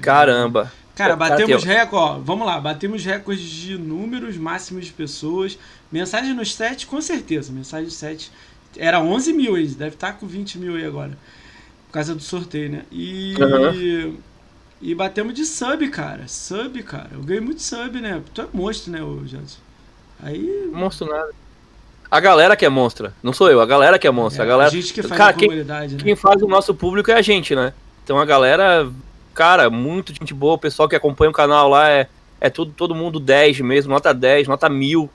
Caramba. 0.00 0.72
Cara, 0.94 1.16
Cara, 1.16 1.30
batemos 1.30 1.62
tem- 1.64 1.72
recorde, 1.74 2.04
ó, 2.04 2.18
vamos 2.18 2.46
lá, 2.46 2.60
batemos 2.60 3.04
recordes 3.04 3.48
de 3.48 3.78
números 3.78 4.36
máximos 4.36 4.84
de 4.86 4.92
pessoas. 4.92 5.58
Mensagem 5.90 6.34
no 6.34 6.44
chat, 6.44 6.86
com 6.86 7.00
certeza, 7.00 7.50
mensagem 7.52 7.86
no 7.86 7.90
chat. 7.90 8.30
Era 8.76 9.00
11 9.00 9.32
mil 9.32 9.54
aí, 9.54 9.66
deve 9.68 9.94
estar 9.94 10.12
com 10.14 10.26
20 10.26 10.58
mil 10.58 10.76
aí 10.76 10.84
agora. 10.84 11.10
Por 11.88 11.92
causa 11.94 12.14
do 12.14 12.22
sorteio, 12.22 12.70
né? 12.70 12.82
E. 12.90 13.34
Aham. 13.40 14.14
E 14.80 14.94
batemos 14.96 15.32
de 15.34 15.44
sub, 15.46 15.86
cara. 15.88 16.26
Sub, 16.26 16.82
cara. 16.82 17.10
Eu 17.12 17.20
ganhei 17.22 17.40
muito 17.40 17.62
sub, 17.62 18.00
né? 18.00 18.20
Tu 18.34 18.42
é 18.42 18.46
monstro, 18.52 18.90
né, 18.92 19.00
ô 19.02 19.20
Jadson? 19.24 19.58
Aí. 20.22 20.68
Não 20.72 20.78
monstro 20.80 21.08
nada. 21.08 21.30
A 22.10 22.18
galera 22.20 22.56
que 22.56 22.64
é 22.66 22.68
monstra, 22.68 23.14
não 23.22 23.32
sou 23.32 23.50
eu, 23.50 23.60
a 23.60 23.66
galera 23.66 23.98
que 23.98 24.06
é 24.06 24.10
monstra. 24.10 24.42
É, 24.42 24.44
a 24.44 24.48
galera. 24.48 24.68
a 24.68 24.72
gente 24.72 24.92
que 24.92 25.02
faz 25.02 25.16
Cara, 25.18 25.30
a 25.30 25.32
quem- 25.34 25.48
comunidade, 25.48 25.94
né? 25.94 26.00
Quem 26.02 26.14
faz 26.16 26.42
o 26.42 26.46
nosso 26.48 26.74
público 26.74 27.10
é 27.10 27.14
a 27.14 27.22
gente, 27.22 27.54
né? 27.54 27.72
Então 28.04 28.18
a 28.18 28.24
galera, 28.24 28.90
cara, 29.32 29.68
muito 29.70 30.12
gente 30.14 30.32
boa, 30.34 30.54
o 30.54 30.58
pessoal 30.58 30.88
que 30.88 30.96
acompanha 30.96 31.30
o 31.30 31.34
canal 31.34 31.68
lá 31.68 31.88
é, 31.88 32.08
é 32.40 32.48
tudo, 32.50 32.72
todo 32.72 32.94
mundo 32.94 33.18
10 33.20 33.60
mesmo, 33.60 33.92
nota 33.92 34.12
10, 34.14 34.48
nota 34.48 34.68
1000. 34.68 35.08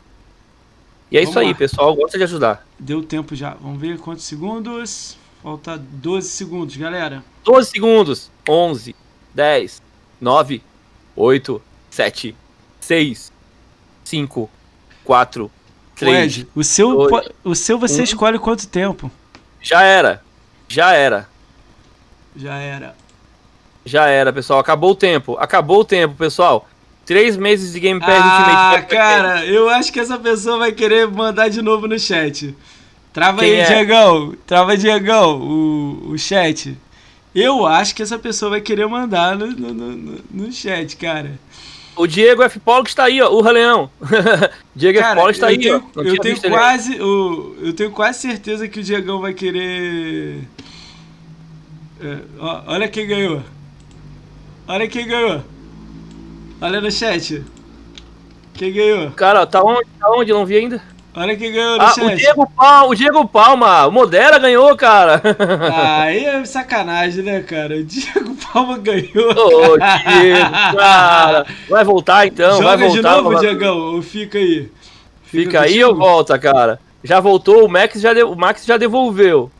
E 1.09 1.17
é 1.17 1.21
isso 1.21 1.33
Vamos 1.33 1.47
aí, 1.47 1.53
lá. 1.53 1.57
pessoal, 1.57 1.95
gosta 1.95 2.17
de 2.17 2.23
ajudar. 2.25 2.65
Deu 2.77 3.01
tempo 3.01 3.33
já. 3.35 3.51
Vamos 3.61 3.79
ver 3.79 3.97
quantos 3.97 4.25
segundos. 4.25 5.17
Falta 5.41 5.77
12 5.77 6.27
segundos, 6.27 6.75
galera. 6.75 7.23
12 7.45 7.69
segundos. 7.69 8.29
11, 8.49 8.93
10, 9.33 9.81
9, 10.19 10.61
8, 11.15 11.61
7, 11.89 12.35
6, 12.81 13.31
5, 14.03 14.49
4, 15.05 15.51
3. 15.95 16.17
Ed, 16.37 16.47
o 16.53 16.63
seu, 16.63 16.93
dois, 16.93 17.09
po- 17.09 17.33
o 17.51 17.55
seu 17.55 17.79
você 17.79 18.01
um. 18.01 18.03
escolhe 18.03 18.37
quanto 18.37 18.67
tempo. 18.67 19.09
Já 19.61 19.83
era. 19.83 20.21
Já 20.67 20.93
era. 20.93 21.29
Já 22.35 22.55
era. 22.57 22.95
Já 23.87 24.07
era, 24.07 24.33
pessoal. 24.33 24.59
Acabou 24.59 24.91
o 24.91 24.95
tempo. 24.95 25.37
Acabou 25.39 25.79
o 25.79 25.85
tempo, 25.85 26.13
pessoal. 26.15 26.67
Três 27.05 27.37
meses 27.37 27.71
de 27.71 27.79
Game 27.79 27.99
Pass 28.01 28.09
Ah, 28.21 28.69
Ultimate. 28.73 28.89
cara, 28.93 29.45
eu 29.45 29.69
acho 29.69 29.93
que 29.93 29.99
essa 29.99 30.17
pessoa 30.19 30.57
vai 30.57 30.73
querer 30.73 31.07
mandar 31.07 31.47
de 31.49 31.61
novo 31.61 31.87
no 31.87 31.97
chat. 31.97 32.53
Trava 33.13 33.39
Quem 33.39 33.51
aí, 33.51 33.59
é? 33.61 33.65
Diegão. 33.65 34.35
Trava, 34.45 34.75
Diegão, 34.77 35.39
o, 35.39 36.09
o 36.11 36.17
chat. 36.17 36.77
Eu 37.33 37.65
acho 37.65 37.95
que 37.95 38.03
essa 38.03 38.19
pessoa 38.19 38.51
vai 38.51 38.61
querer 38.61 38.87
mandar 38.87 39.37
no, 39.37 39.47
no, 39.47 39.73
no, 39.73 40.19
no- 40.29 40.51
chat, 40.51 40.97
cara. 40.97 41.39
O 41.95 42.05
Diego 42.05 42.43
F. 42.43 42.59
Paulo 42.59 42.83
que 42.83 42.89
está 42.89 43.05
aí, 43.05 43.21
ó. 43.21 43.29
O 43.31 43.41
Leão. 43.41 43.89
Diego 44.75 44.97
F. 44.99 45.03
Cara, 45.03 45.15
Paulo 45.15 45.31
está 45.31 45.47
aí, 45.47 45.57
tenho, 45.57 45.83
ó. 45.95 46.01
Eu 46.01 46.19
tenho 46.19 46.37
ele. 46.37 46.49
quase, 46.49 47.01
o, 47.01 47.55
eu 47.61 47.73
tenho 47.73 47.91
quase 47.91 48.19
certeza 48.19 48.67
que 48.67 48.79
o 48.81 48.83
Diegão 48.83 49.21
vai 49.21 49.33
querer. 49.33 50.41
É, 52.01 52.17
ó, 52.39 52.61
olha 52.67 52.87
quem 52.87 53.07
ganhou. 53.07 53.41
Olha 54.67 54.87
quem 54.87 55.07
ganhou. 55.07 55.41
Olha 56.61 56.81
no 56.81 56.91
chat. 56.91 57.43
Quem 58.53 58.73
ganhou? 58.73 59.11
Cara, 59.11 59.45
tá 59.45 59.61
onde? 59.63 59.87
Tá 59.99 60.09
onde? 60.11 60.31
Não 60.33 60.45
vi 60.45 60.57
ainda. 60.57 60.81
Olha 61.15 61.35
quem 61.35 61.51
ganhou 61.51 61.77
no 61.77 61.81
Ah, 61.83 61.89
chat. 61.93 62.03
o 62.13 62.15
Diego 62.15 62.49
Palma, 62.55 62.85
o 62.87 62.95
Diego 62.95 63.27
Palma. 63.27 63.87
O 63.87 63.91
Modera 63.91 64.37
ganhou, 64.39 64.75
cara. 64.75 65.21
Aí 66.01 66.25
é 66.25 66.45
sacanagem, 66.45 67.23
né, 67.23 67.41
cara? 67.41 67.75
O 67.77 67.83
Diego 67.83 68.35
Palma 68.51 68.77
ganhou. 68.77 69.31
Ô, 69.31 69.77
Diego, 69.77 70.77
cara. 70.77 71.45
Vai 71.69 71.83
voltar 71.83 72.27
então, 72.27 72.61
vai 72.61 72.77
Joga 72.77 72.89
de 72.89 73.01
voltar. 73.01 73.15
novo, 73.17 73.31
vai- 73.31 73.39
Diegão, 73.41 73.77
ou 73.95 74.01
fica 74.01 74.37
aí? 74.37 74.69
Fica 75.23 75.61
aí 75.61 75.83
ou 75.83 75.95
volta, 75.95 76.37
cara? 76.39 76.79
Já 77.03 77.19
voltou, 77.19 77.65
o 77.65 77.69
Max 77.69 77.99
já, 78.01 78.13
de- 78.13 78.23
o 78.23 78.35
Max 78.35 78.65
já 78.65 78.77
devolveu. 78.77 79.51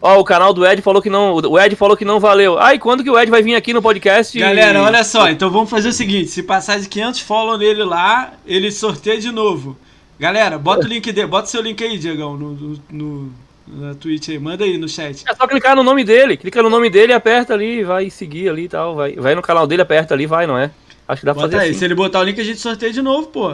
Ó, 0.00 0.20
o 0.20 0.24
canal 0.24 0.52
do 0.52 0.64
Ed 0.66 0.82
falou 0.82 1.00
que 1.00 1.08
não. 1.10 1.34
O 1.36 1.58
Ed 1.58 1.74
falou 1.74 1.96
que 1.96 2.04
não 2.04 2.20
valeu. 2.20 2.58
Ai, 2.58 2.78
quando 2.78 3.02
que 3.02 3.10
o 3.10 3.18
Ed 3.18 3.30
vai 3.30 3.42
vir 3.42 3.54
aqui 3.54 3.72
no 3.72 3.80
podcast? 3.82 4.38
Galera, 4.38 4.82
olha 4.82 5.02
só, 5.02 5.28
então 5.30 5.50
vamos 5.50 5.70
fazer 5.70 5.88
o 5.88 5.92
seguinte: 5.92 6.28
se 6.30 6.42
passar 6.42 6.78
de 6.78 6.88
500 6.88 7.20
follow 7.20 7.56
nele 7.58 7.82
lá, 7.82 8.34
ele 8.46 8.70
sorteia 8.70 9.18
de 9.18 9.32
novo. 9.32 9.76
Galera, 10.18 10.58
bota 10.58 10.84
o 10.86 10.88
link 10.88 11.10
dele, 11.12 11.26
bota 11.26 11.46
seu 11.48 11.60
link 11.62 11.82
aí, 11.82 11.98
Diegão, 11.98 12.36
no, 12.36 12.52
no, 12.52 12.80
no- 12.90 13.32
na 13.68 13.94
Twitch 13.94 14.28
aí, 14.28 14.38
manda 14.38 14.64
aí 14.64 14.78
no 14.78 14.88
chat. 14.88 15.24
É 15.28 15.34
só 15.34 15.46
clicar 15.46 15.74
no 15.74 15.82
nome 15.82 16.04
dele. 16.04 16.36
Clica 16.36 16.62
no 16.62 16.70
nome 16.70 16.88
dele 16.88 17.12
e 17.12 17.14
aperta 17.14 17.52
ali, 17.52 17.82
vai 17.82 18.08
seguir 18.10 18.48
ali 18.48 18.64
e 18.64 18.68
tal. 18.68 18.94
Vai, 18.94 19.12
vai 19.16 19.34
no 19.34 19.42
canal 19.42 19.66
dele, 19.66 19.82
aperta 19.82 20.14
ali, 20.14 20.24
vai, 20.24 20.46
não 20.46 20.56
é? 20.56 20.70
Acho 21.08 21.20
que 21.20 21.26
dá 21.26 21.34
pra 21.34 21.42
Bota 21.42 21.52
fazer 21.52 21.64
aí, 21.64 21.70
assim. 21.70 21.78
se 21.80 21.84
ele 21.84 21.94
botar 21.94 22.20
o 22.20 22.22
link 22.22 22.40
a 22.40 22.44
gente 22.44 22.60
sorteia 22.60 22.92
de 22.92 23.02
novo, 23.02 23.26
pô. 23.28 23.52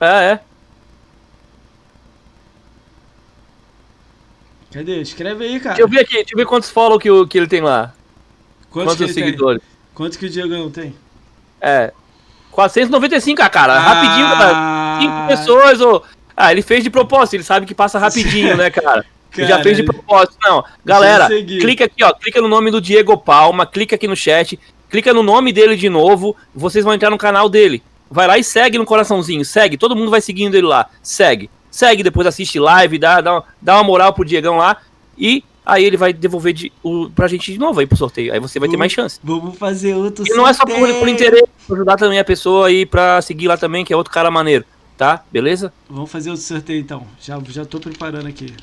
É, 0.00 0.06
é. 0.32 0.40
Cadê? 4.72 5.00
Escreve 5.00 5.44
aí, 5.44 5.58
cara. 5.60 5.74
Deixa 5.76 5.82
eu 5.82 5.88
ver 5.88 6.00
aqui, 6.00 6.14
deixa 6.14 6.32
eu 6.32 6.36
ver 6.38 6.46
quantos 6.46 6.70
follow 6.70 6.98
que, 6.98 7.10
o- 7.10 7.26
que 7.26 7.36
ele 7.38 7.46
tem 7.48 7.60
lá. 7.60 7.92
Quantos, 8.70 8.92
Quantos 8.94 9.00
ele 9.06 9.14
tem? 9.14 9.24
seguidores. 9.24 9.62
Quantos 9.94 10.16
que 10.16 10.26
o 10.26 10.30
Diegão 10.30 10.70
tem? 10.70 10.94
É. 11.60 11.92
495, 12.52 13.42
ah, 13.42 13.48
cara. 13.48 13.78
Rapidinho, 13.78 14.28
cara. 14.30 14.52
Ah, 14.54 14.98
Cinco 15.00 15.26
pessoas, 15.28 15.80
ô. 15.80 16.02
Ah, 16.36 16.52
ele 16.52 16.62
fez 16.62 16.82
de 16.82 16.90
propósito, 16.90 17.34
ele 17.34 17.42
sabe 17.42 17.66
que 17.66 17.74
passa 17.74 17.98
rapidinho, 17.98 18.56
né, 18.56 18.70
cara? 18.70 19.04
Ele 19.36 19.46
já 19.46 19.52
Cara, 19.52 19.62
fez 19.62 19.76
de 19.76 19.84
propósito. 19.84 20.36
Não, 20.42 20.64
galera, 20.84 21.28
clica 21.28 21.84
aqui, 21.84 22.02
ó. 22.02 22.12
Clica 22.12 22.40
no 22.40 22.48
nome 22.48 22.68
do 22.68 22.80
Diego 22.80 23.16
Palma, 23.16 23.64
clica 23.64 23.94
aqui 23.94 24.08
no 24.08 24.16
chat, 24.16 24.58
clica 24.90 25.14
no 25.14 25.22
nome 25.22 25.52
dele 25.52 25.76
de 25.76 25.88
novo, 25.88 26.34
vocês 26.52 26.84
vão 26.84 26.92
entrar 26.92 27.10
no 27.10 27.16
canal 27.18 27.48
dele. 27.48 27.80
Vai 28.10 28.26
lá 28.26 28.38
e 28.38 28.42
segue 28.42 28.76
no 28.76 28.84
coraçãozinho, 28.84 29.44
segue, 29.44 29.76
todo 29.78 29.94
mundo 29.94 30.10
vai 30.10 30.20
seguindo 30.20 30.56
ele 30.56 30.66
lá. 30.66 30.90
Segue. 31.00 31.48
Segue, 31.70 32.02
depois 32.02 32.26
assiste 32.26 32.58
live, 32.58 32.98
dá, 32.98 33.20
dá, 33.20 33.42
dá 33.60 33.76
uma 33.76 33.84
moral 33.84 34.12
pro 34.12 34.24
Diegão 34.24 34.56
lá. 34.56 34.78
E 35.16 35.44
aí 35.64 35.84
ele 35.84 35.96
vai 35.96 36.12
devolver 36.12 36.52
de, 36.52 36.72
o, 36.82 37.08
pra 37.10 37.28
gente 37.28 37.52
de 37.52 37.58
novo 37.58 37.80
aí 37.80 37.86
pro 37.86 37.96
sorteio. 37.96 38.32
Aí 38.32 38.40
você 38.40 38.58
vai 38.58 38.68
ter 38.68 38.76
mais 38.76 38.92
chance. 38.92 39.20
Vamos 39.22 39.56
fazer 39.56 39.94
outro 39.94 40.24
E 40.26 40.30
não 40.34 40.46
é 40.48 40.52
só 40.52 40.64
por, 40.64 40.94
por 40.94 41.08
interesse, 41.08 41.48
pra 41.66 41.76
ajudar 41.76 41.96
também 41.96 42.18
a 42.18 42.24
pessoa 42.24 42.66
aí 42.66 42.84
pra 42.84 43.22
seguir 43.22 43.48
lá 43.48 43.56
também, 43.56 43.84
que 43.84 43.92
é 43.92 43.96
outro 43.96 44.12
cara 44.12 44.30
maneiro. 44.30 44.64
Tá? 44.96 45.24
Beleza? 45.32 45.72
Vamos 45.88 46.10
fazer 46.10 46.30
outro 46.30 46.44
sorteio 46.44 46.80
então. 46.80 47.06
Já, 47.18 47.40
já 47.48 47.64
tô 47.64 47.80
preparando 47.80 48.26
aqui. 48.26 48.54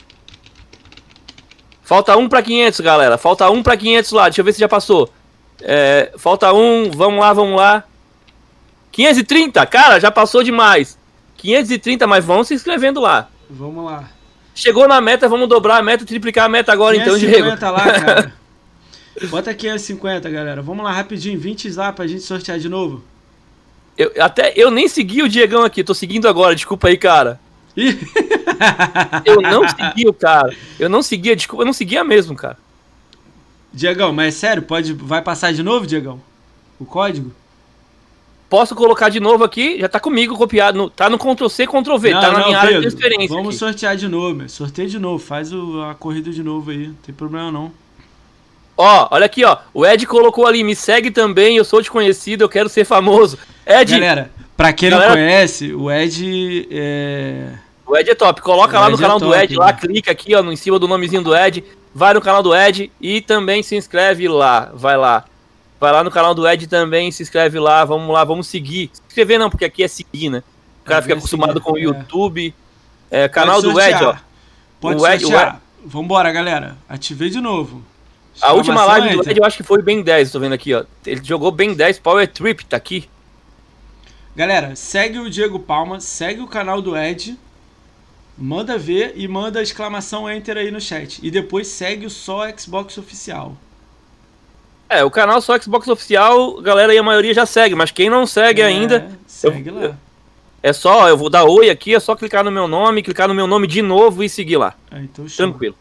Falta 1.82 2.16
um 2.18 2.28
pra 2.28 2.44
500, 2.44 2.80
galera. 2.82 3.18
Falta 3.18 3.50
um 3.50 3.64
pra 3.64 3.78
500 3.78 4.12
lá. 4.12 4.24
Deixa 4.26 4.42
eu 4.42 4.46
ver 4.46 4.54
se 4.54 4.60
já 4.60 4.68
passou. 4.68 5.10
É, 5.62 6.12
falta 6.18 6.54
um. 6.54 6.92
Vamos 6.92 7.20
lá, 7.20 7.34
vamos 7.34 7.56
lá. 7.56 7.84
530, 8.92 9.66
cara, 9.68 10.00
já 10.00 10.12
passou 10.12 10.44
demais. 10.44 10.98
530, 11.38 12.06
mas 12.08 12.26
vão 12.26 12.44
se 12.44 12.54
inscrevendo 12.54 13.00
lá. 13.00 13.30
Vamos 13.50 13.86
lá. 13.86 14.10
Chegou 14.54 14.88
na 14.88 15.00
meta, 15.00 15.30
vamos 15.30 15.48
dobrar 15.48 15.78
a 15.78 15.84
meta, 15.84 16.06
triplicar 16.06 16.46
a 16.46 16.50
meta 16.50 16.72
agora 16.72 16.96
então, 16.96 17.18
Diego. 17.18 17.50
550 17.50 17.72
lá, 17.72 17.84
cara. 18.02 18.34
Bota 19.30 19.54
550, 19.54 20.30
galera. 20.30 20.62
Vamos 20.62 20.84
lá, 20.84 20.92
rapidinho. 20.92 21.40
20 21.40 21.70
lá 21.72 21.94
pra 21.94 22.08
gente 22.08 22.22
sortear 22.22 22.60
de 22.60 22.68
novo. 22.68 23.04
Eu, 23.98 24.12
até 24.20 24.54
eu 24.56 24.70
nem 24.70 24.88
segui 24.88 25.24
o 25.24 25.30
Diegão 25.30 25.64
aqui, 25.64 25.84
tô 25.84 25.94
seguindo 25.94 26.28
agora, 26.28 26.54
desculpa 26.54 26.88
aí, 26.88 26.98
cara. 26.98 27.40
Eu 29.26 29.40
não 29.40 29.68
segui 29.68 30.08
o 30.08 30.14
cara. 30.14 30.56
Eu 30.80 30.90
não 30.90 31.04
seguia, 31.04 31.36
desculpa, 31.36 31.62
eu 31.62 31.66
não 31.66 31.74
seguia 31.74 32.04
mesmo, 32.04 32.36
cara. 32.36 32.58
Diegão, 33.72 34.12
mas 34.12 34.34
é 34.34 34.38
sério? 34.38 34.64
Pode, 34.64 34.94
vai 34.94 35.22
passar 35.22 35.54
de 35.54 35.62
novo, 35.62 35.86
Diegão? 35.86 36.20
O 36.80 36.86
código? 36.86 37.32
Posso 38.50 38.74
colocar 38.76 39.10
de 39.10 39.20
novo 39.20 39.44
aqui, 39.44 39.78
já 39.80 39.90
tá 39.90 40.00
comigo 40.00 40.38
copiado. 40.38 40.78
no- 40.78 40.90
tá 40.90 41.10
no 41.10 41.18
Ctrl 41.18 41.50
C, 41.50 41.68
Ctrl 41.68 41.98
V, 41.98 42.12
tá 42.12 42.32
na 42.32 42.46
minha 42.46 42.58
área 42.58 42.70
de 42.80 42.86
Pedro, 42.86 42.98
transferência. 42.98 43.36
Vamos 43.36 43.50
aqui. 43.50 43.58
sortear 43.58 43.96
de 43.98 44.08
novo, 44.08 44.36
meu. 44.36 44.50
Sorteia 44.50 44.88
de 44.88 44.98
novo. 45.00 45.20
Faz 45.20 45.52
o- 45.52 45.82
a 45.82 45.94
corrida 45.96 46.32
de 46.32 46.42
novo 46.42 46.72
aí. 46.72 46.88
Não 46.88 46.94
tem 47.06 47.14
problema 47.14 47.52
não. 47.52 47.72
Ó, 48.78 49.08
olha 49.12 49.26
aqui, 49.26 49.44
ó. 49.44 49.58
O 49.74 49.86
Ed 49.86 50.06
colocou 50.06 50.46
ali, 50.46 50.64
me 50.64 50.76
segue 50.76 51.10
também, 51.12 51.58
eu 51.58 51.66
sou 51.66 51.82
desconhecido, 51.82 52.44
eu 52.44 52.50
quero 52.50 52.70
ser 52.70 52.86
famoso. 52.86 53.38
Ed, 53.66 53.92
Galera, 53.92 54.32
pra 54.56 54.72
quem 54.72 54.90
Galera- 54.92 55.10
não 55.10 55.16
conhece, 55.18 55.74
o 55.74 55.92
Ed 55.92 56.68
é. 56.72 57.54
o 57.86 57.98
Ed 57.98 58.10
é 58.12 58.16
top. 58.16 58.40
Coloca 58.42 58.78
O 58.78 58.80
lá 58.80 58.88
no 58.88 58.94
Ed 58.96 59.00
é 59.00 59.02
canal 59.02 59.20
do 59.20 59.26
top, 59.32 59.44
Ed, 59.44 59.56
lá, 59.58 59.66
né? 59.68 59.74
clica 59.74 60.12
aqui, 60.12 60.36
ó, 60.36 60.44
no, 60.44 60.54
em 60.54 60.56
cima 60.56 60.78
do 60.80 60.88
nomezinho 60.88 61.24
do 61.24 61.36
Ed. 61.36 61.64
Vai 61.94 62.14
no 62.14 62.22
canal 62.22 62.44
do 62.44 62.56
Ed 62.56 62.92
e 63.02 63.20
também 63.20 63.64
se 63.64 63.76
inscreve 63.76 64.28
lá. 64.30 64.72
Vai 64.76 64.96
lá. 64.96 65.26
Vai 65.80 65.92
lá 65.92 66.04
no 66.04 66.10
canal 66.12 66.34
do 66.34 66.48
Ed 66.48 66.66
também, 66.68 67.12
se 67.12 67.22
inscreve 67.24 67.60
lá. 67.60 67.86
Vamos 67.86 68.12
lá, 68.12 68.24
vamos 68.24 68.48
seguir. 68.48 68.90
Se 68.94 69.02
inscrever 69.08 69.38
não, 69.40 69.50
porque 69.50 69.66
aqui 69.66 69.84
é 69.84 69.88
seguir, 69.88 70.30
né? 70.30 70.44
O 70.82 70.86
cara 70.86 71.00
É, 71.00 71.02
fica 71.04 71.14
acostumado 71.16 71.54
seguir, 71.54 71.64
com 71.66 71.72
o 71.74 71.78
é. 71.78 71.82
YouTube. 71.82 72.54
É, 73.12 73.28
canal 73.30 73.62
Pode 73.62 73.74
do 73.74 73.80
Ed, 73.82 73.94
ó. 73.96 73.98
sortear. 74.00 74.26
Pode 74.82 75.02
O 75.02 75.08
Ed- 75.08 75.24
o 75.24 75.28
sortear. 75.28 75.62
Vambora, 75.86 76.32
galera. 76.32 76.78
Ativei 76.90 77.30
de 77.30 77.40
novo. 77.40 77.84
A 78.42 78.54
última 78.54 78.84
live 78.86 79.16
do. 79.18 79.30
Ed 79.30 79.40
eu 79.40 79.46
acho 79.46 79.58
que 79.58 79.64
foi 79.64 79.82
bem 79.82 80.02
10, 80.02 80.32
tô 80.32 80.40
vendo 80.40 80.54
aqui, 80.54 80.74
ó. 80.74 80.84
Ele 81.06 81.24
jogou 81.24 81.52
bem 81.52 81.74
10, 81.74 82.00
Power 82.00 82.28
Trip, 82.28 82.66
tá 82.66 82.78
aqui. 82.78 83.08
Galera, 84.36 84.76
segue 84.76 85.18
o 85.20 85.30
Diego 85.30 85.60
Palma, 85.60 86.00
segue 86.00 86.42
o 86.42 86.48
canal 86.48 86.80
do 86.82 86.96
Ed, 86.96 87.36
manda 88.38 88.78
ver 88.78 89.14
e 89.16 89.28
manda 89.28 89.62
exclamação 89.64 90.30
enter 90.30 90.58
aí 90.58 90.70
no 90.70 90.80
chat. 90.80 91.20
E 91.24 91.32
depois 91.32 91.68
segue 91.68 92.06
o 92.06 92.10
só 92.10 92.48
Xbox 92.56 92.98
oficial. 92.98 93.58
É, 94.90 95.04
o 95.04 95.12
canal 95.12 95.42
só 95.42 95.60
Xbox 95.60 95.88
Oficial, 95.88 96.62
galera 96.62 96.92
aí 96.94 96.98
a 96.98 97.04
maioria 97.04 97.34
já 97.34 97.46
segue, 97.46 97.76
mas 97.76 97.92
quem 97.92 98.10
não 98.10 98.26
segue 98.26 98.62
É, 98.62 98.66
ainda, 98.66 99.10
Segue 99.28 99.70
eu- 99.70 99.90
lá. 99.90 99.98
é 100.64 100.72
só, 100.72 101.10
eu 101.10 101.18
vou 101.18 101.30
dar 101.30 101.44
oi 101.44 101.70
aqui, 101.70 101.94
é 101.94 102.00
só 102.00 102.16
clicar 102.16 102.44
no 102.44 102.52
meu 102.52 102.68
nome, 102.68 103.04
clicar 103.04 103.28
no 103.28 103.34
meu 103.34 103.48
nome 103.48 103.68
de 103.68 103.82
novo 103.82 104.24
e 104.24 104.30
seguir 104.30 104.58
lá. 104.58 104.74
Ah, 104.90 105.00
então. 105.02 105.26
Tranquilo. 105.26 105.76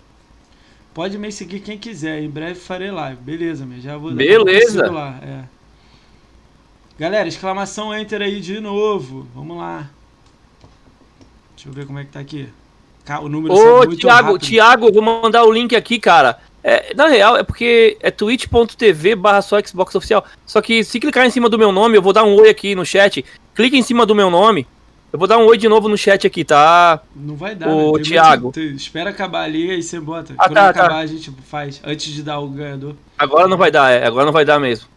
Pode 0.92 1.16
me 1.18 1.30
seguir 1.30 1.60
quem 1.60 1.78
quiser, 1.78 2.20
em 2.22 2.28
breve 2.30 2.58
farei 2.58 2.90
live. 2.90 3.20
Beleza, 3.20 3.64
meu. 3.66 3.80
Já 3.80 3.96
vou 3.96 4.10
Beleza. 4.12 4.90
lá, 4.90 5.18
é. 5.22 5.44
Galera, 6.98 7.28
exclamação 7.28 7.94
enter 7.94 8.22
aí 8.22 8.40
de 8.40 8.58
novo. 8.58 9.26
Vamos 9.34 9.58
lá. 9.58 9.90
Deixa 11.54 11.68
eu 11.68 11.72
ver 11.72 11.86
como 11.86 11.98
é 11.98 12.04
que 12.04 12.10
tá 12.10 12.20
aqui. 12.20 12.48
O 13.22 13.28
número 13.28 13.54
Ô, 13.54 13.86
Thiago. 13.86 14.38
Thiago, 14.38 14.88
eu 14.88 14.92
vou 14.92 15.02
mandar 15.02 15.44
o 15.44 15.52
link 15.52 15.76
aqui, 15.76 15.98
cara. 15.98 16.38
É, 16.68 16.92
na 16.96 17.06
real, 17.06 17.36
é 17.36 17.44
porque 17.44 17.96
é 18.00 18.10
twitch.tv 18.10 19.14
barra 19.14 19.40
só 19.40 19.56
Xbox 19.64 19.94
Oficial. 19.94 20.24
Só 20.44 20.60
que 20.60 20.82
se 20.82 20.98
clicar 20.98 21.24
em 21.24 21.30
cima 21.30 21.48
do 21.48 21.56
meu 21.56 21.70
nome, 21.70 21.96
eu 21.96 22.02
vou 22.02 22.12
dar 22.12 22.24
um 22.24 22.34
oi 22.34 22.48
aqui 22.48 22.74
no 22.74 22.84
chat. 22.84 23.24
Clica 23.54 23.76
em 23.76 23.82
cima 23.82 24.04
do 24.04 24.14
meu 24.16 24.28
nome 24.28 24.66
Eu 25.12 25.18
vou 25.18 25.28
dar 25.28 25.38
um 25.38 25.46
oi 25.46 25.56
de 25.56 25.68
novo 25.68 25.88
no 25.88 25.96
chat 25.96 26.26
aqui, 26.26 26.44
tá? 26.44 27.00
Não 27.14 27.36
vai 27.36 27.54
dar, 27.54 27.68
O 27.68 27.96
né? 27.96 28.02
Thiago. 28.02 28.42
muito- 28.46 28.58
espera 28.60 29.10
acabar 29.10 29.42
ali 29.44 29.70
aí 29.70 29.80
você 29.82 30.00
bota. 30.00 30.34
Ah, 30.36 30.44
Quando 30.48 30.54
tá, 30.54 30.68
acabar 30.70 30.88
tá. 30.88 30.96
a 30.98 31.06
gente 31.06 31.30
faz, 31.48 31.80
antes 31.84 32.12
de 32.12 32.22
dar 32.24 32.40
o 32.40 32.48
ganhador. 32.48 32.96
Agora 33.16 33.46
não 33.46 33.56
vai 33.56 33.70
dar, 33.70 33.92
é. 33.92 34.04
Agora 34.04 34.26
não 34.26 34.32
vai 34.32 34.44
dar 34.44 34.58
mesmo. 34.58 34.88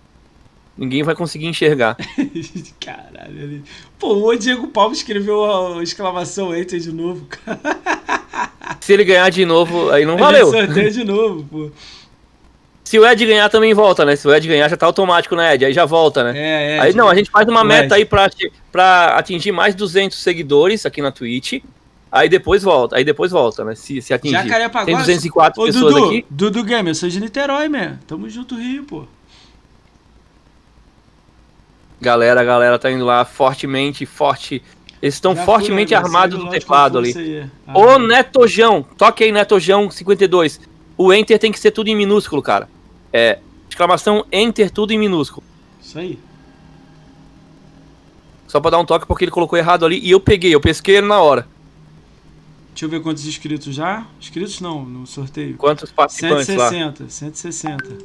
Ninguém 0.75 1.03
vai 1.03 1.13
conseguir 1.13 1.45
enxergar. 1.45 1.95
Caralho, 2.83 3.43
ali. 3.43 3.63
Pô, 3.99 4.13
o 4.27 4.35
Diego 4.35 4.67
Paulo 4.69 4.93
escreveu 4.93 5.77
a 5.77 5.83
exclamação 5.83 6.55
enter 6.55 6.79
de 6.79 6.91
novo, 6.91 7.25
cara. 7.45 7.59
Se 8.79 8.93
ele 8.93 9.03
ganhar 9.03 9.29
de 9.29 9.45
novo, 9.45 9.89
aí 9.89 10.05
não 10.05 10.17
valeu. 10.17 10.51
sorteia 10.51 10.91
de 10.91 11.03
novo, 11.05 11.43
pô. 11.43 11.71
Se 12.83 12.97
o 12.97 13.05
Ed 13.05 13.23
ganhar, 13.23 13.47
também 13.49 13.71
volta, 13.71 14.03
né? 14.03 14.15
Se 14.15 14.27
o 14.27 14.33
Ed 14.33 14.47
ganhar, 14.47 14.67
já 14.67 14.75
tá 14.75 14.87
automático, 14.87 15.35
né, 15.35 15.53
Ed? 15.53 15.63
Aí 15.63 15.73
já 15.73 15.85
volta, 15.85 16.23
né? 16.23 16.33
É, 16.35 16.77
é. 16.77 16.79
Aí 16.79 16.93
não, 16.93 17.07
a 17.07 17.13
gente 17.13 17.29
faz 17.29 17.47
uma 17.47 17.63
meta 17.63 17.93
aí 17.93 18.03
pra, 18.03 18.27
pra 18.71 19.15
atingir 19.15 19.51
mais 19.51 19.75
200 19.75 20.17
seguidores 20.17 20.87
aqui 20.87 20.99
na 20.99 21.11
Twitch. 21.11 21.61
Aí 22.11 22.27
depois 22.27 22.63
volta, 22.63 22.97
aí 22.97 23.03
depois 23.03 23.31
volta, 23.31 23.63
né? 23.63 23.75
Se, 23.75 24.01
se 24.01 24.11
atingir. 24.11 24.33
Jacarepaguá. 24.33 24.85
Tem 24.85 24.97
204 24.97 25.61
Ô, 25.61 25.65
pessoas 25.67 25.93
Dudu, 25.93 26.05
aqui. 26.05 26.25
Dudu 26.31 26.63
Gamer, 26.63 26.89
eu 26.89 26.95
sou 26.95 27.07
de 27.07 27.19
Niterói, 27.19 27.69
man. 27.69 27.99
Tamo 28.07 28.27
junto, 28.27 28.55
Rio, 28.55 28.83
pô. 28.83 29.05
Galera, 32.01 32.41
a 32.41 32.43
galera 32.43 32.79
tá 32.79 32.89
indo 32.89 33.05
lá 33.05 33.23
fortemente, 33.23 34.05
forte. 34.05 34.63
Eles 35.01 35.15
estão 35.15 35.35
fortemente 35.35 35.95
armados 35.95 36.37
no 36.37 36.49
teclado 36.49 36.97
ali. 36.97 37.17
aí. 37.17 37.49
Ah, 37.65 37.77
Ô 37.77 37.99
Netojão, 37.99 38.85
toque 38.97 39.23
aí 39.23 39.31
Netojão 39.31 39.89
52. 39.89 40.59
O 40.97 41.13
Enter 41.13 41.39
tem 41.39 41.51
que 41.51 41.59
ser 41.59 41.71
tudo 41.71 41.87
em 41.87 41.95
minúsculo, 41.95 42.41
cara. 42.41 42.67
É, 43.13 43.39
exclamação 43.69 44.25
Enter 44.31 44.69
tudo 44.69 44.91
em 44.91 44.99
minúsculo. 44.99 45.45
Isso 45.81 45.97
aí. 45.97 46.19
Só 48.47 48.59
pra 48.59 48.71
dar 48.71 48.79
um 48.79 48.85
toque 48.85 49.05
porque 49.05 49.23
ele 49.23 49.31
colocou 49.31 49.57
errado 49.57 49.85
ali 49.85 49.99
e 49.99 50.11
eu 50.11 50.19
peguei, 50.19 50.53
eu 50.53 50.59
pesquei 50.59 50.97
ele 50.97 51.07
na 51.07 51.21
hora. 51.21 51.47
Deixa 52.71 52.85
eu 52.85 52.89
ver 52.89 53.01
quantos 53.01 53.25
inscritos 53.25 53.73
já. 53.75 54.05
Inscritos 54.19 54.59
não, 54.59 54.83
no 54.83 55.05
sorteio. 55.05 55.55
Quantos 55.55 55.91
participantes 55.91 56.55
lá? 56.55 56.69
160, 56.69 57.09
160. 57.09 57.97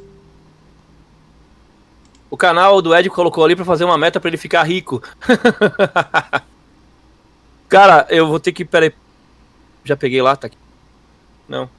O 2.29 2.37
canal 2.37 2.81
do 2.81 2.95
Ed 2.95 3.09
colocou 3.09 3.43
ali 3.43 3.55
pra 3.55 3.65
fazer 3.65 3.85
uma 3.85 3.97
meta 3.97 4.19
pra 4.19 4.29
ele 4.29 4.37
ficar 4.37 4.63
rico. 4.63 5.01
Cara, 7.75 8.05
eu 8.09 8.27
vou 8.27 8.39
ter 8.39 8.51
que. 8.51 8.63
Pera 8.65 8.85
aí. 8.85 8.93
Já 9.83 9.95
peguei 9.95 10.21
lá, 10.21 10.35
tá 10.35 10.47
aqui. 10.47 10.57
Não. 11.47 11.69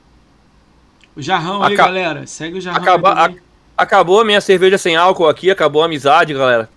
O 1.17 1.23
Jarrão 1.23 1.63
aí, 1.63 1.75
Aca- 1.75 1.85
galera. 1.87 2.27
Segue 2.27 2.59
o 2.59 2.61
Jarrão 2.61 2.81
Acaba- 2.83 3.27
aí. 3.27 3.41
Acabou 3.77 4.21
a 4.21 4.25
minha 4.25 4.41
cerveja 4.41 4.79
sem 4.79 4.97
álcool 4.97 5.27
aqui, 5.29 5.51
acabou 5.51 5.83
a 5.83 5.87
amizade, 5.87 6.33
galera. 6.33 6.69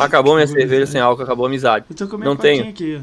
Acabou 0.00 0.34
minha 0.34 0.46
cerveja 0.48 0.86
sem 0.86 1.00
álcool, 1.00 1.22
acabou 1.22 1.44
a 1.46 1.48
amizade. 1.48 1.84
Eu 1.88 1.96
tô 1.96 2.06
comendo 2.08 2.30
Não 2.30 2.36
tenho. 2.36 2.68
aqui. 2.68 3.00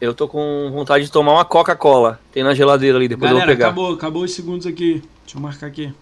Eu 0.00 0.14
tô 0.14 0.26
com 0.26 0.70
vontade 0.72 1.04
de 1.04 1.12
tomar 1.12 1.32
uma 1.32 1.44
Coca-Cola. 1.44 2.18
Tem 2.32 2.42
na 2.42 2.54
geladeira 2.54 2.96
ali, 2.96 3.06
depois 3.08 3.30
eu 3.30 3.36
Galera, 3.36 3.46
vou 3.52 3.56
pegar. 3.56 3.66
acabou, 3.68 3.94
acabou 3.94 4.22
os 4.24 4.32
segundos 4.32 4.66
aqui. 4.66 5.02
Deixa 5.24 5.36
eu 5.36 5.42
marcar 5.42 5.66
aqui. 5.66 5.92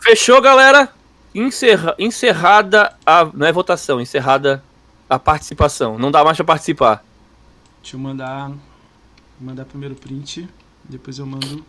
Fechou, 0.00 0.40
galera? 0.40 0.88
Encerra- 1.34 1.94
encerrada 1.98 2.94
a. 3.04 3.24
Não 3.34 3.46
é 3.46 3.52
votação, 3.52 4.00
encerrada 4.00 4.62
a 5.08 5.18
participação. 5.18 5.98
Não 5.98 6.10
dá 6.10 6.22
mais 6.24 6.36
pra 6.36 6.44
participar. 6.44 7.04
Deixa 7.82 7.96
eu 7.96 8.00
mandar. 8.00 8.52
Mandar 9.40 9.64
primeiro 9.64 9.94
o 9.94 9.98
print. 9.98 10.48
Depois 10.84 11.18
eu 11.18 11.26
mando. 11.26 11.64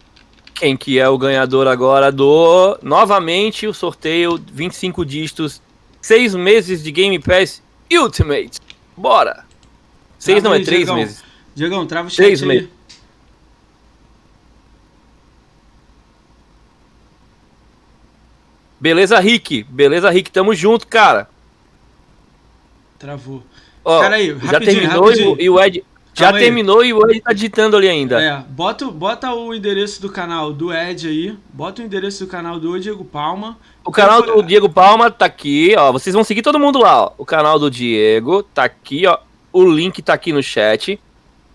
Quem 0.56 0.76
que 0.76 1.00
é 1.00 1.08
o 1.08 1.18
ganhador 1.18 1.68
agora 1.68 2.12
do. 2.12 2.78
Novamente 2.82 3.66
o 3.68 3.74
sorteio 3.74 4.38
25 4.52 5.06
dígitos, 5.06 5.62
6 6.02 6.36
meses 6.36 6.84
de 6.84 6.92
Game 6.92 7.18
Pass 7.20 7.62
Ultimate. 7.92 8.60
Bora! 8.98 9.46
6 10.18 10.42
Trava 10.42 10.50
não, 10.50 10.54
é 10.54 10.58
aí, 10.60 10.66
3 10.66 10.80
Diegão. 10.80 10.96
meses. 10.96 11.24
Diegão, 11.56 11.86
trava 11.88 12.08
o 12.08 12.12
chat 12.12 12.18
Três 12.18 12.42
aí. 12.42 12.48
meses. 12.48 12.70
Beleza, 18.80 19.20
Rick? 19.20 19.64
Beleza, 19.64 20.10
Rick? 20.10 20.32
Tamo 20.32 20.54
junto, 20.56 20.88
cara. 20.88 21.30
Travou. 23.00 23.42
Ó, 23.84 24.02
Cara 24.02 24.18
aí, 24.18 24.38
já 24.44 24.60
terminou 24.60 25.06
rapidinho. 25.06 25.38
e 25.40 25.50
o 25.50 25.60
Ed. 25.60 25.84
Já 26.14 26.26
Calma 26.26 26.38
aí. 26.40 26.44
terminou 26.44 26.84
e 26.84 26.94
o 26.94 27.10
Ed 27.10 27.22
tá 27.22 27.32
digitando 27.32 27.78
ali 27.78 27.88
ainda. 27.88 28.22
É, 28.22 28.44
bota, 28.50 28.86
bota 28.88 29.34
o 29.34 29.54
endereço 29.56 30.02
do 30.02 30.10
canal 30.10 30.52
do 30.52 30.74
Ed 30.74 31.08
aí. 31.08 31.38
Bota 31.54 31.82
o 31.82 31.86
endereço 31.86 32.26
do 32.26 32.30
canal 32.30 32.60
do 32.60 32.78
Diego 32.78 33.06
Palma. 33.06 33.58
O 33.86 33.92
canal 33.92 34.22
do 34.22 34.44
Diego 34.44 34.68
Palma 34.70 35.10
tá 35.10 35.26
aqui, 35.26 35.74
ó. 35.78 35.92
Vocês 35.94 36.14
vão 36.14 36.24
seguir 36.26 36.42
todo 36.42 36.60
mundo 36.60 36.80
lá, 36.80 37.04
ó. 37.06 37.12
O 37.18 37.26
canal 37.26 37.58
do 37.58 37.72
Diego 37.72 38.44
tá 38.44 38.66
aqui, 38.66 39.08
ó. 39.08 39.18
O 39.54 39.64
link 39.64 40.02
tá 40.02 40.14
aqui 40.14 40.34
no 40.34 40.44
chat. 40.44 41.00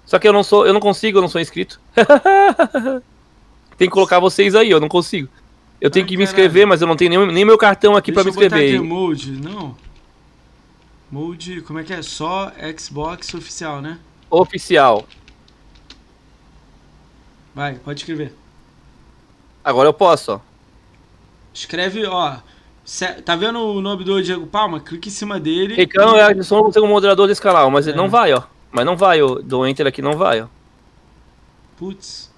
Só 0.07 0.19
que 0.19 0.27
eu 0.27 0.33
não 0.33 0.43
sou, 0.43 0.67
eu 0.67 0.73
não 0.73 0.81
consigo, 0.81 1.19
eu 1.19 1.23
não 1.23 1.29
sou 1.29 1.41
inscrito. 1.41 1.79
Tem 3.77 3.89
que 3.89 3.93
colocar 3.93 4.21
vocês 4.21 4.55
aí, 4.55 4.71
eu 4.71 4.81
não 4.81 4.89
consigo. 4.89 5.29
Eu 5.81 5.91
tenho 5.91 6.05
Ai, 6.05 6.09
que 6.09 6.17
me 6.17 6.25
caralho. 6.25 6.31
inscrever, 6.45 6.67
mas 6.67 6.81
eu 6.81 6.87
não 6.87 6.97
tenho 6.97 7.11
nem, 7.11 7.33
nem 7.35 7.45
meu 7.45 7.59
cartão 7.59 7.97
aqui 7.97 8.13
pra 8.13 8.23
me 8.23 8.31
eu 8.31 8.35
botar 8.35 8.47
inscrever. 8.47 8.77
aqui 8.79 8.87
mode, 8.89 9.33
não. 9.33 9.75
Mode, 11.15 11.61
como 11.63 11.79
é 11.79 11.85
que 11.85 11.93
é? 11.93 12.03
Só 12.03 12.51
Xbox 12.77 13.33
oficial, 13.35 13.81
né? 13.81 14.01
Oficial. 14.29 15.07
Vai, 17.55 17.77
pode 17.77 18.01
escrever. 18.01 18.35
Agora 19.63 19.89
eu 19.89 19.95
posso, 19.95 20.33
ó. 20.33 20.41
Escreve, 21.55 22.05
ó. 22.05 22.39
Tá 23.25 23.37
vendo 23.37 23.61
o 23.61 23.81
nome 23.81 24.03
do 24.03 24.21
Diego 24.21 24.45
Palma? 24.45 24.81
Clique 24.81 25.09
em 25.09 25.13
cima 25.13 25.39
dele. 25.39 25.77
Ricão, 25.77 26.17
eu 26.17 26.43
sou 26.43 26.69
o 26.69 26.87
moderador 26.89 27.29
desse 27.29 27.41
canal, 27.41 27.71
mas 27.71 27.87
ele 27.87 27.97
É. 27.97 28.01
não 28.01 28.09
vai, 28.09 28.33
ó. 28.33 28.43
Mas 28.73 28.85
não 28.85 28.97
vai, 28.97 29.23
o 29.23 29.37
do 29.37 29.65
Enter 29.65 29.87
aqui 29.87 30.03
não 30.03 30.15
vai, 30.15 30.43
ó. 30.43 30.49
Putz. 31.79 32.29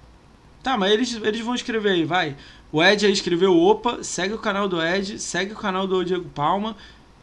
Tá, 0.61 0.77
mas 0.77 0.91
eles, 0.91 1.15
eles 1.15 1.41
vão 1.41 1.55
escrever 1.55 1.93
aí, 1.93 2.05
vai. 2.05 2.35
O 2.71 2.83
Ed 2.83 3.07
aí 3.07 3.11
escreveu 3.11 3.57
opa, 3.57 4.03
segue 4.03 4.35
o 4.35 4.37
canal 4.37 4.67
do 4.69 4.79
Ed, 4.79 5.19
segue 5.19 5.53
o 5.53 5.57
canal 5.57 5.87
do 5.87 6.05
Diego 6.05 6.29
Palma. 6.29 6.75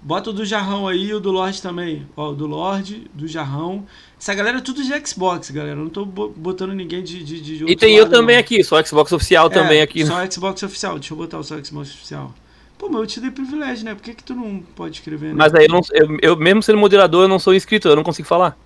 Bota 0.04 0.30
o 0.30 0.32
do 0.34 0.44
Jarrão 0.44 0.86
aí 0.86 1.06
e 1.06 1.14
o 1.14 1.20
do 1.20 1.32
Lorde 1.32 1.62
também. 1.62 2.06
Ó, 2.16 2.30
o 2.30 2.34
do 2.34 2.46
Lorde, 2.46 3.10
do 3.14 3.26
Jarrão. 3.26 3.86
Essa 4.20 4.34
galera 4.34 4.58
é 4.58 4.60
tudo 4.60 4.82
de 4.84 5.06
Xbox, 5.06 5.50
galera. 5.50 5.78
Eu 5.78 5.84
não 5.84 5.90
tô 5.90 6.04
bo- 6.04 6.28
botando 6.36 6.72
ninguém 6.74 7.02
de, 7.02 7.24
de, 7.24 7.40
de 7.40 7.64
E 7.66 7.74
tem 7.74 7.96
eu 7.96 8.08
também 8.08 8.36
não. 8.36 8.40
aqui, 8.40 8.62
sou 8.62 8.84
Xbox 8.84 9.12
oficial 9.12 9.48
também 9.50 9.80
É, 9.80 9.82
aqui. 9.82 10.04
Só 10.04 10.14
Xbox 10.30 10.62
oficial. 10.62 10.98
Deixa 10.98 11.14
eu 11.14 11.18
botar 11.18 11.38
o 11.38 11.42
só 11.44 11.56
Xbox 11.62 11.90
oficial. 11.90 12.34
Pô, 12.78 12.88
mas 12.88 13.00
eu 13.00 13.06
te 13.06 13.20
dei 13.20 13.30
privilégio, 13.30 13.84
né? 13.84 13.94
Por 13.94 14.02
que, 14.02 14.14
que 14.14 14.24
tu 14.24 14.34
não 14.34 14.60
pode 14.60 14.96
escrever, 14.96 15.34
né? 15.34 15.34
Mas 15.38 15.54
aí 15.54 15.66
eu, 15.66 15.72
não, 15.72 15.80
eu, 15.92 16.18
eu, 16.22 16.36
mesmo 16.36 16.62
sendo 16.62 16.78
moderador, 16.78 17.24
eu 17.24 17.28
não 17.28 17.38
sou 17.38 17.54
inscrito, 17.54 17.88
eu 17.88 17.96
não 17.96 18.02
consigo 18.04 18.28
falar. 18.28 18.56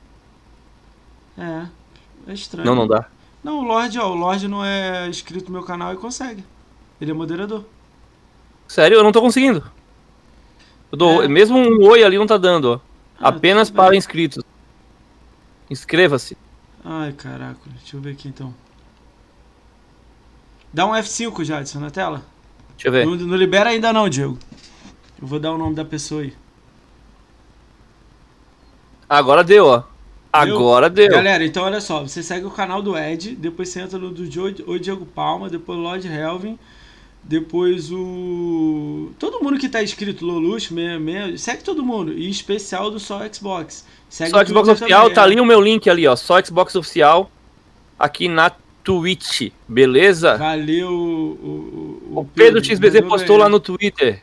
É. 1.36 1.68
É 2.26 2.32
estranho. 2.34 2.66
Não, 2.66 2.74
não 2.74 2.86
dá. 2.86 3.08
Não, 3.42 3.60
o 3.60 3.64
Lorde, 3.64 3.98
ó. 3.98 4.10
O 4.10 4.14
Lorde 4.14 4.48
não 4.48 4.64
é 4.64 5.08
inscrito 5.08 5.46
no 5.46 5.52
meu 5.58 5.62
canal 5.64 5.92
e 5.94 5.96
consegue. 5.96 6.44
Ele 7.00 7.10
é 7.10 7.14
moderador. 7.14 7.64
Sério, 8.66 8.96
eu 8.96 9.02
não 9.02 9.12
tô 9.12 9.20
conseguindo. 9.20 9.64
Eu 10.90 10.98
dou, 10.98 11.22
É. 11.22 11.28
Mesmo 11.28 11.58
um 11.58 11.82
oi 11.84 12.02
ali 12.02 12.18
não 12.18 12.26
tá 12.26 12.36
dando, 12.36 12.72
ó. 12.72 12.80
Ah, 13.20 13.28
Apenas 13.28 13.68
tudo 13.68 13.76
para 13.76 13.96
inscritos. 13.96 14.42
Inscreva-se. 15.70 16.36
Ai, 16.84 17.12
caraca. 17.12 17.60
Deixa 17.66 17.96
eu 17.96 18.00
ver 18.00 18.12
aqui 18.12 18.28
então. 18.28 18.54
Dá 20.72 20.86
um 20.86 20.92
F5, 20.92 21.44
Jadson, 21.44 21.80
na 21.80 21.90
tela. 21.90 22.22
Deixa 22.76 22.88
eu 22.88 22.92
ver. 22.92 23.06
Não, 23.06 23.16
não 23.16 23.36
libera 23.36 23.70
ainda 23.70 23.92
não, 23.92 24.08
Diego. 24.08 24.38
Eu 25.20 25.26
vou 25.26 25.38
dar 25.40 25.52
o 25.52 25.58
nome 25.58 25.74
da 25.74 25.84
pessoa 25.84 26.22
aí. 26.22 26.32
Agora 29.08 29.42
deu, 29.42 29.66
ó. 29.66 29.82
Agora 30.32 30.90
deu. 30.90 31.08
Galera, 31.10 31.44
então 31.44 31.64
olha 31.64 31.80
só. 31.80 32.02
Você 32.02 32.22
segue 32.22 32.46
o 32.46 32.50
canal 32.50 32.82
do 32.82 32.96
Ed, 32.96 33.34
depois 33.34 33.70
você 33.70 33.80
entra 33.80 33.98
no 33.98 34.10
do 34.10 34.30
Joe, 34.30 34.54
o 34.66 34.78
Diego 34.78 35.06
Palma, 35.06 35.48
depois 35.48 35.78
o 35.78 35.82
Lord 35.82 36.06
Helvin, 36.06 36.58
depois 37.28 37.92
o... 37.92 39.12
Todo 39.18 39.44
mundo 39.44 39.58
que 39.58 39.68
tá 39.68 39.80
me, 40.70 40.98
me, 40.98 41.36
segue 41.36 41.62
todo 41.62 41.84
mundo. 41.84 42.10
E 42.14 42.30
especial 42.30 42.90
do 42.90 42.98
Só 42.98 43.20
Xbox. 43.30 43.84
Segue 44.08 44.30
Só 44.30 44.40
o 44.40 44.46
Xbox 44.46 44.68
Oficial, 44.70 45.02
também, 45.02 45.14
tá 45.14 45.20
é. 45.20 45.24
ali 45.24 45.38
o 45.38 45.44
meu 45.44 45.60
link 45.60 45.90
ali, 45.90 46.06
ó. 46.06 46.16
Só 46.16 46.42
Xbox 46.42 46.74
Oficial. 46.74 47.30
Aqui 47.98 48.28
na 48.28 48.50
Twitch, 48.82 49.52
beleza? 49.68 50.38
Valeu, 50.38 50.88
o, 50.88 52.02
o, 52.10 52.20
O 52.20 52.24
Pedro 52.24 52.64
XBZ 52.64 52.94
valeu, 52.94 53.08
postou 53.08 53.36
lá 53.36 53.46
no 53.46 53.60
Twitter. 53.60 54.22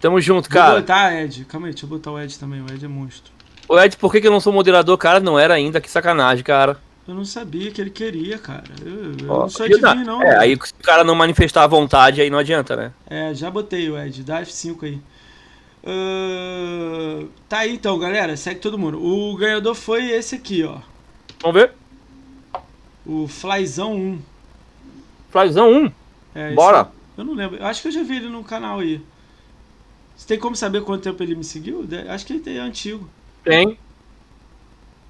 Tamo 0.00 0.18
junto, 0.22 0.48
Vou 0.48 0.58
cara. 0.58 0.80
botar 0.80 1.14
Ed. 1.22 1.44
Calma 1.44 1.66
aí, 1.66 1.74
deixa 1.74 1.84
eu 1.84 1.90
botar 1.90 2.12
o 2.12 2.18
Ed 2.18 2.38
também. 2.38 2.62
O 2.62 2.72
Ed 2.72 2.82
é 2.82 2.88
monstro. 2.88 3.30
Ô 3.68 3.78
Ed, 3.78 3.98
por 3.98 4.10
que, 4.10 4.22
que 4.22 4.26
eu 4.26 4.32
não 4.32 4.40
sou 4.40 4.54
moderador, 4.54 4.96
cara? 4.96 5.20
Não 5.20 5.38
era 5.38 5.52
ainda, 5.52 5.82
que 5.82 5.90
sacanagem, 5.90 6.42
cara. 6.42 6.80
Eu 7.06 7.14
não 7.14 7.24
sabia 7.24 7.70
que 7.72 7.80
ele 7.80 7.90
queria, 7.90 8.38
cara. 8.38 8.64
Eu, 8.84 9.12
eu 9.18 9.30
Ó, 9.30 9.40
não 9.40 9.48
sou 9.48 9.66
adivinho, 9.66 10.04
não. 10.04 10.22
É, 10.22 10.38
aí 10.38 10.56
se 10.62 10.72
o 10.72 10.82
cara 10.82 11.02
não 11.02 11.14
manifestar 11.16 11.64
a 11.64 11.66
vontade, 11.66 12.20
aí 12.20 12.30
não 12.30 12.38
adianta, 12.38 12.76
né? 12.76 12.92
É, 13.06 13.34
já 13.34 13.50
botei 13.50 13.90
o 13.90 13.98
Ed. 13.98 14.22
Dá 14.22 14.40
F5 14.42 14.84
aí. 14.84 15.00
Ahn, 15.84 17.26
tá 17.48 17.58
aí 17.58 17.74
então, 17.74 17.98
galera. 17.98 18.36
Segue 18.36 18.60
todo 18.60 18.78
mundo. 18.78 19.04
O 19.04 19.36
ganhador 19.36 19.74
foi 19.74 20.10
esse 20.10 20.36
aqui, 20.36 20.62
ó. 20.62 20.78
Vamos 21.42 21.60
ver. 21.60 21.72
O 23.04 23.26
Flyzão 23.26 23.94
1. 23.96 24.18
Flyzão 25.30 25.72
1. 25.72 25.92
É, 26.36 26.46
esse- 26.46 26.54
Bora. 26.54 26.88
Eu 27.18 27.24
não 27.24 27.34
lembro. 27.34 27.56
Eu 27.56 27.66
acho 27.66 27.82
que 27.82 27.88
eu 27.88 27.92
já 27.92 28.02
vi 28.04 28.16
ele 28.16 28.28
no 28.28 28.44
canal 28.44 28.78
aí. 28.78 29.00
Você 30.16 30.26
tem 30.28 30.38
como 30.38 30.54
saber 30.54 30.82
quanto 30.82 31.02
tempo 31.02 31.20
ele 31.22 31.34
me 31.34 31.42
seguiu? 31.42 31.84
Acho 32.08 32.24
que 32.24 32.34
ele 32.34 32.56
é 32.56 32.60
antigo. 32.60 33.08
Tem. 33.42 33.76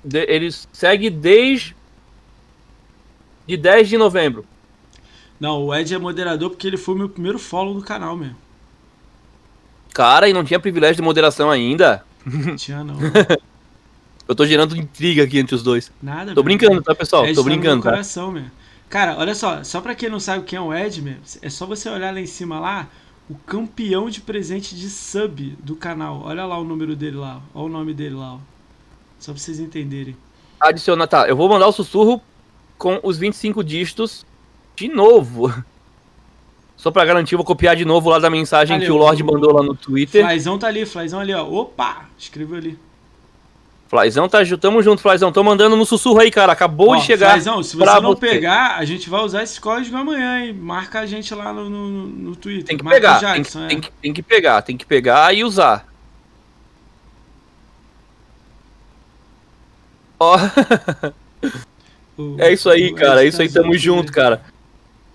De, 0.02 0.24
ele 0.28 0.50
segue 0.72 1.10
desde 1.10 1.76
de 3.46 3.56
10 3.56 3.88
de 3.88 3.98
novembro. 3.98 4.44
Não, 5.38 5.64
o 5.64 5.74
Ed 5.74 5.92
é 5.92 5.98
moderador 5.98 6.50
porque 6.50 6.66
ele 6.66 6.76
foi 6.76 6.94
o 6.94 6.98
meu 6.98 7.08
primeiro 7.08 7.38
follow 7.38 7.74
do 7.74 7.82
canal 7.82 8.16
mesmo. 8.16 8.36
Cara, 9.92 10.28
e 10.28 10.32
não 10.32 10.44
tinha 10.44 10.60
privilégio 10.60 10.96
de 10.96 11.02
moderação 11.02 11.50
ainda? 11.50 12.04
Não 12.24 12.56
tinha, 12.56 12.84
não. 12.84 12.96
Eu 14.28 14.34
tô 14.34 14.46
gerando 14.46 14.76
intriga 14.76 15.24
aqui 15.24 15.38
entre 15.38 15.54
os 15.54 15.62
dois. 15.62 15.90
Nada, 16.00 16.34
Tô 16.34 16.42
brincando, 16.42 16.80
tá, 16.80 16.94
pessoal? 16.94 17.26
Ed 17.26 17.34
Tô 17.34 17.42
tá 17.42 17.48
brincando, 17.50 17.82
tá? 17.82 17.90
coração, 17.90 18.30
meu. 18.30 18.44
Cara, 18.88 19.16
olha 19.18 19.34
só, 19.34 19.64
só 19.64 19.80
pra 19.80 19.94
quem 19.94 20.08
não 20.08 20.20
sabe 20.20 20.44
quem 20.44 20.56
é 20.56 20.60
o 20.60 20.72
Ed, 20.72 21.02
meu, 21.02 21.16
é 21.40 21.50
só 21.50 21.66
você 21.66 21.88
olhar 21.88 22.14
lá 22.14 22.20
em 22.20 22.26
cima 22.26 22.60
lá, 22.60 22.88
o 23.28 23.34
campeão 23.34 24.08
de 24.08 24.20
presente 24.20 24.76
de 24.76 24.88
sub 24.88 25.56
do 25.58 25.74
canal. 25.74 26.22
Olha 26.24 26.44
lá 26.44 26.58
o 26.58 26.64
número 26.64 26.94
dele 26.94 27.16
lá, 27.16 27.42
olha 27.54 27.66
o 27.66 27.68
nome 27.68 27.92
dele 27.92 28.14
lá, 28.14 28.34
ó. 28.34 28.38
Só 29.18 29.32
pra 29.32 29.40
vocês 29.40 29.58
entenderem. 29.58 30.16
Adicionar, 30.60 31.06
tá. 31.06 31.26
Eu 31.26 31.36
vou 31.36 31.48
mandar 31.48 31.66
o 31.66 31.72
sussurro 31.72 32.22
com 32.82 32.98
os 33.04 33.16
25 33.16 33.62
dígitos 33.62 34.26
de 34.74 34.88
novo. 34.88 35.54
Só 36.76 36.90
pra 36.90 37.04
garantir, 37.04 37.36
vou 37.36 37.44
copiar 37.44 37.76
de 37.76 37.84
novo 37.84 38.10
lá 38.10 38.18
da 38.18 38.28
mensagem 38.28 38.80
que 38.80 38.90
o 38.90 38.96
Lorde 38.96 39.22
mandou 39.22 39.52
lá 39.52 39.62
no 39.62 39.72
Twitter. 39.72 40.26
Flyzão 40.26 40.58
tá 40.58 40.66
ali, 40.66 40.84
Flyzão 40.84 41.20
ali, 41.20 41.32
ó. 41.32 41.46
Opa! 41.48 42.06
Escreveu 42.18 42.56
ali. 42.56 42.76
Flyzão, 43.86 44.28
tá, 44.28 44.38
tamo 44.60 44.82
junto, 44.82 45.00
Flyzão. 45.00 45.30
Tô 45.30 45.44
mandando 45.44 45.76
no 45.76 45.86
sussurro 45.86 46.18
aí, 46.18 46.28
cara. 46.28 46.50
Acabou 46.50 46.88
Ó, 46.88 46.96
de 46.96 47.04
chegar. 47.04 47.34
Flyzão, 47.34 47.62
se 47.62 47.76
você 47.76 48.00
não 48.00 48.14
você. 48.14 48.20
pegar, 48.20 48.78
a 48.78 48.84
gente 48.84 49.08
vai 49.08 49.22
usar 49.22 49.44
esse 49.44 49.60
código 49.60 49.96
amanhã, 49.96 50.40
hein? 50.40 50.52
Marca 50.52 50.98
a 50.98 51.06
gente 51.06 51.32
lá 51.32 51.52
no, 51.52 51.70
no, 51.70 52.06
no 52.08 52.34
Twitter. 52.34 52.64
Tem 52.64 52.76
que 52.76 52.82
Marca 52.82 52.98
pegar, 52.98 53.16
o 53.16 53.20
tem 53.20 53.28
que, 53.30 53.36
Jackson, 53.36 53.64
é. 53.64 53.68
tem, 53.68 53.80
que, 53.80 53.92
tem 53.92 54.12
que 54.12 54.22
pegar, 54.22 54.62
tem 54.62 54.76
que 54.76 54.86
pegar 54.86 55.32
e 55.32 55.44
usar. 55.44 55.86
Ó, 60.18 60.36
O- 62.16 62.36
é 62.38 62.52
isso 62.52 62.68
aí, 62.70 62.92
cara. 62.94 63.24
É 63.24 63.28
isso 63.28 63.40
aí, 63.40 63.48
tamo 63.50 63.76
junto, 63.76 64.08
né? 64.08 64.12
cara. 64.14 64.42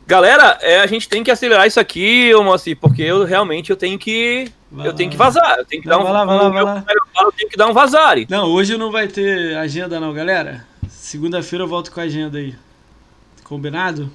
Galera, 0.06 0.58
é, 0.62 0.80
a 0.80 0.86
gente 0.88 1.10
tem 1.10 1.22
que 1.24 1.30
acelerar 1.30 1.68
isso 1.68 1.80
aqui, 1.80 2.34
ô 2.34 2.42
Moacir, 2.42 2.78
porque 2.80 3.02
eu 3.02 3.26
realmente 3.26 3.70
eu 3.70 3.76
tenho 3.76 4.00
que. 4.00 4.50
Vai 4.72 4.88
eu 4.88 4.92
lá, 4.92 4.98
tenho 4.98 5.12
que 5.12 5.18
vazar. 5.18 5.58
Eu 5.58 5.66
tenho 5.66 5.82
que 5.82 5.88
Não, 5.88 5.98
dar 5.98 6.02
um. 6.02 6.04
vai 6.06 6.14
lá, 6.14 6.26
vai 6.26 6.38
lá, 6.38 6.50
vai 6.50 6.64
lá. 6.64 6.84
Eu 7.22 7.32
tenho 7.34 7.50
que 7.50 7.58
dar 7.58 7.68
um 7.68 7.74
vazare. 7.74 8.26
Não, 8.30 8.46
hoje 8.48 8.78
não 8.78 8.92
vai 8.92 9.08
ter 9.08 9.56
agenda 9.58 10.00
não, 10.00 10.14
galera. 10.14 10.66
Segunda-feira 10.90 11.64
eu 11.64 11.68
volto 11.68 11.92
com 11.92 12.00
a 12.00 12.04
agenda 12.04 12.38
aí. 12.38 12.56
Combinado? 13.44 14.10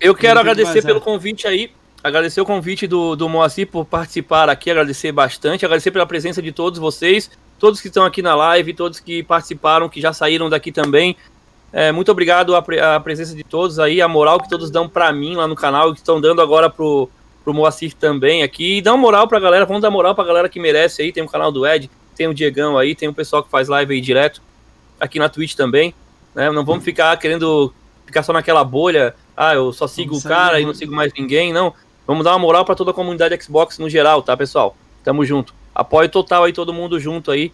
Eu 0.00 0.14
quero 0.14 0.34
que 0.34 0.40
agradecer 0.40 0.74
vazar. 0.80 0.82
pelo 0.86 1.00
convite 1.00 1.46
aí. 1.46 1.70
Agradecer 2.02 2.40
o 2.40 2.44
convite 2.44 2.86
do, 2.86 3.14
do 3.14 3.28
Moacir 3.28 3.68
por 3.68 3.84
participar 3.84 4.48
aqui, 4.50 4.70
agradecer 4.70 5.12
bastante, 5.12 5.64
agradecer 5.64 5.92
pela 5.92 6.04
presença 6.04 6.42
de 6.42 6.50
todos 6.50 6.80
vocês, 6.80 7.30
todos 7.60 7.80
que 7.80 7.86
estão 7.86 8.04
aqui 8.04 8.20
na 8.20 8.34
live, 8.34 8.74
todos 8.74 8.98
que 8.98 9.22
participaram, 9.22 9.88
que 9.88 10.00
já 10.00 10.12
saíram 10.12 10.50
daqui 10.50 10.72
também. 10.72 11.16
É, 11.72 11.90
muito 11.90 12.12
obrigado 12.12 12.54
a, 12.54 12.60
pre- 12.60 12.80
presença 13.02 13.34
de 13.34 13.42
todos 13.42 13.78
aí, 13.78 14.02
a 14.02 14.06
moral 14.08 14.38
que 14.38 14.48
todos 14.48 14.70
dão 14.70 14.88
pra 14.88 15.10
mim 15.12 15.36
lá 15.36 15.48
no 15.48 15.56
canal 15.56 15.90
e 15.90 15.92
que 15.94 16.00
estão 16.00 16.20
dando 16.20 16.42
agora 16.42 16.68
pro, 16.68 17.08
pro 17.42 17.54
Moacir 17.54 17.94
também 17.94 18.42
aqui. 18.42 18.78
E 18.78 18.82
dá 18.82 18.92
uma 18.92 19.00
moral 19.00 19.26
pra 19.26 19.40
galera, 19.40 19.64
vamos 19.64 19.80
dar 19.80 19.90
moral 19.90 20.14
pra 20.14 20.24
galera 20.24 20.48
que 20.48 20.60
merece 20.60 21.00
aí. 21.00 21.12
Tem 21.12 21.22
o 21.22 21.28
canal 21.28 21.50
do 21.50 21.66
Ed, 21.66 21.90
tem 22.14 22.28
o 22.28 22.34
Diegão 22.34 22.76
aí, 22.76 22.94
tem 22.94 23.08
o 23.08 23.14
pessoal 23.14 23.42
que 23.42 23.48
faz 23.50 23.68
live 23.68 23.94
aí 23.94 24.00
direto, 24.00 24.42
aqui 25.00 25.18
na 25.18 25.30
Twitch 25.30 25.54
também. 25.54 25.94
Né? 26.34 26.50
Não 26.50 26.64
vamos 26.64 26.84
ficar 26.84 27.16
querendo 27.16 27.72
ficar 28.04 28.22
só 28.22 28.32
naquela 28.32 28.62
bolha. 28.64 29.14
Ah, 29.34 29.54
eu 29.54 29.72
só 29.72 29.86
sigo 29.86 30.10
Vamos 30.10 30.24
o 30.26 30.28
cara 30.28 30.60
e 30.60 30.66
não 30.66 30.74
sigo 30.74 30.94
mais 30.94 31.10
ninguém, 31.14 31.52
não. 31.54 31.72
Vamos 32.06 32.24
dar 32.24 32.32
uma 32.32 32.38
moral 32.38 32.64
pra 32.66 32.74
toda 32.74 32.90
a 32.90 32.94
comunidade 32.94 33.42
Xbox 33.42 33.78
no 33.78 33.88
geral, 33.88 34.22
tá, 34.22 34.36
pessoal? 34.36 34.76
Tamo 35.02 35.24
junto. 35.24 35.54
Apoio 35.74 36.08
total 36.08 36.44
aí, 36.44 36.52
todo 36.52 36.72
mundo 36.72 37.00
junto 37.00 37.30
aí. 37.30 37.50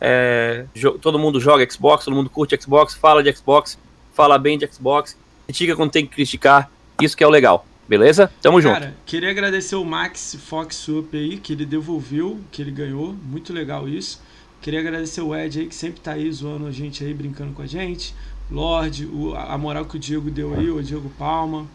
É, 0.00 0.64
todo 1.02 1.18
mundo 1.18 1.38
joga 1.40 1.68
Xbox, 1.70 2.04
todo 2.04 2.14
mundo 2.14 2.30
curte 2.30 2.58
Xbox, 2.60 2.94
fala 2.94 3.22
de 3.22 3.32
Xbox, 3.36 3.78
fala 4.14 4.38
bem 4.38 4.56
de 4.58 4.66
Xbox, 4.66 5.16
critica 5.46 5.76
quando 5.76 5.90
tem 5.90 6.06
que 6.06 6.12
criticar. 6.14 6.70
Isso 7.00 7.16
que 7.16 7.22
é 7.22 7.26
o 7.26 7.30
legal, 7.30 7.66
beleza? 7.88 8.30
Tamo 8.40 8.60
junto. 8.60 8.74
Cara, 8.74 8.94
queria 9.04 9.30
agradecer 9.30 9.76
o 9.76 9.84
Max 9.84 10.36
Fox 10.46 10.88
Up 10.88 11.16
aí, 11.16 11.36
que 11.36 11.52
ele 11.52 11.66
devolveu, 11.66 12.40
que 12.50 12.62
ele 12.62 12.70
ganhou. 12.70 13.14
Muito 13.22 13.52
legal 13.52 13.88
isso. 13.88 14.20
Queria 14.62 14.80
agradecer 14.80 15.22
o 15.22 15.34
Ed 15.34 15.58
aí, 15.60 15.66
que 15.66 15.74
sempre 15.74 16.00
tá 16.00 16.12
aí 16.12 16.30
zoando 16.30 16.66
a 16.66 16.70
gente 16.70 17.02
aí, 17.04 17.14
brincando 17.14 17.52
com 17.52 17.62
a 17.62 17.66
gente. 17.66 18.14
Lorde, 18.50 19.06
o- 19.06 19.34
a 19.34 19.56
moral 19.56 19.84
que 19.86 19.96
o 19.96 19.98
Diego 19.98 20.30
deu 20.30 20.54
aí, 20.54 20.68
o 20.68 20.82
Diego 20.82 21.10
Palma. 21.18 21.66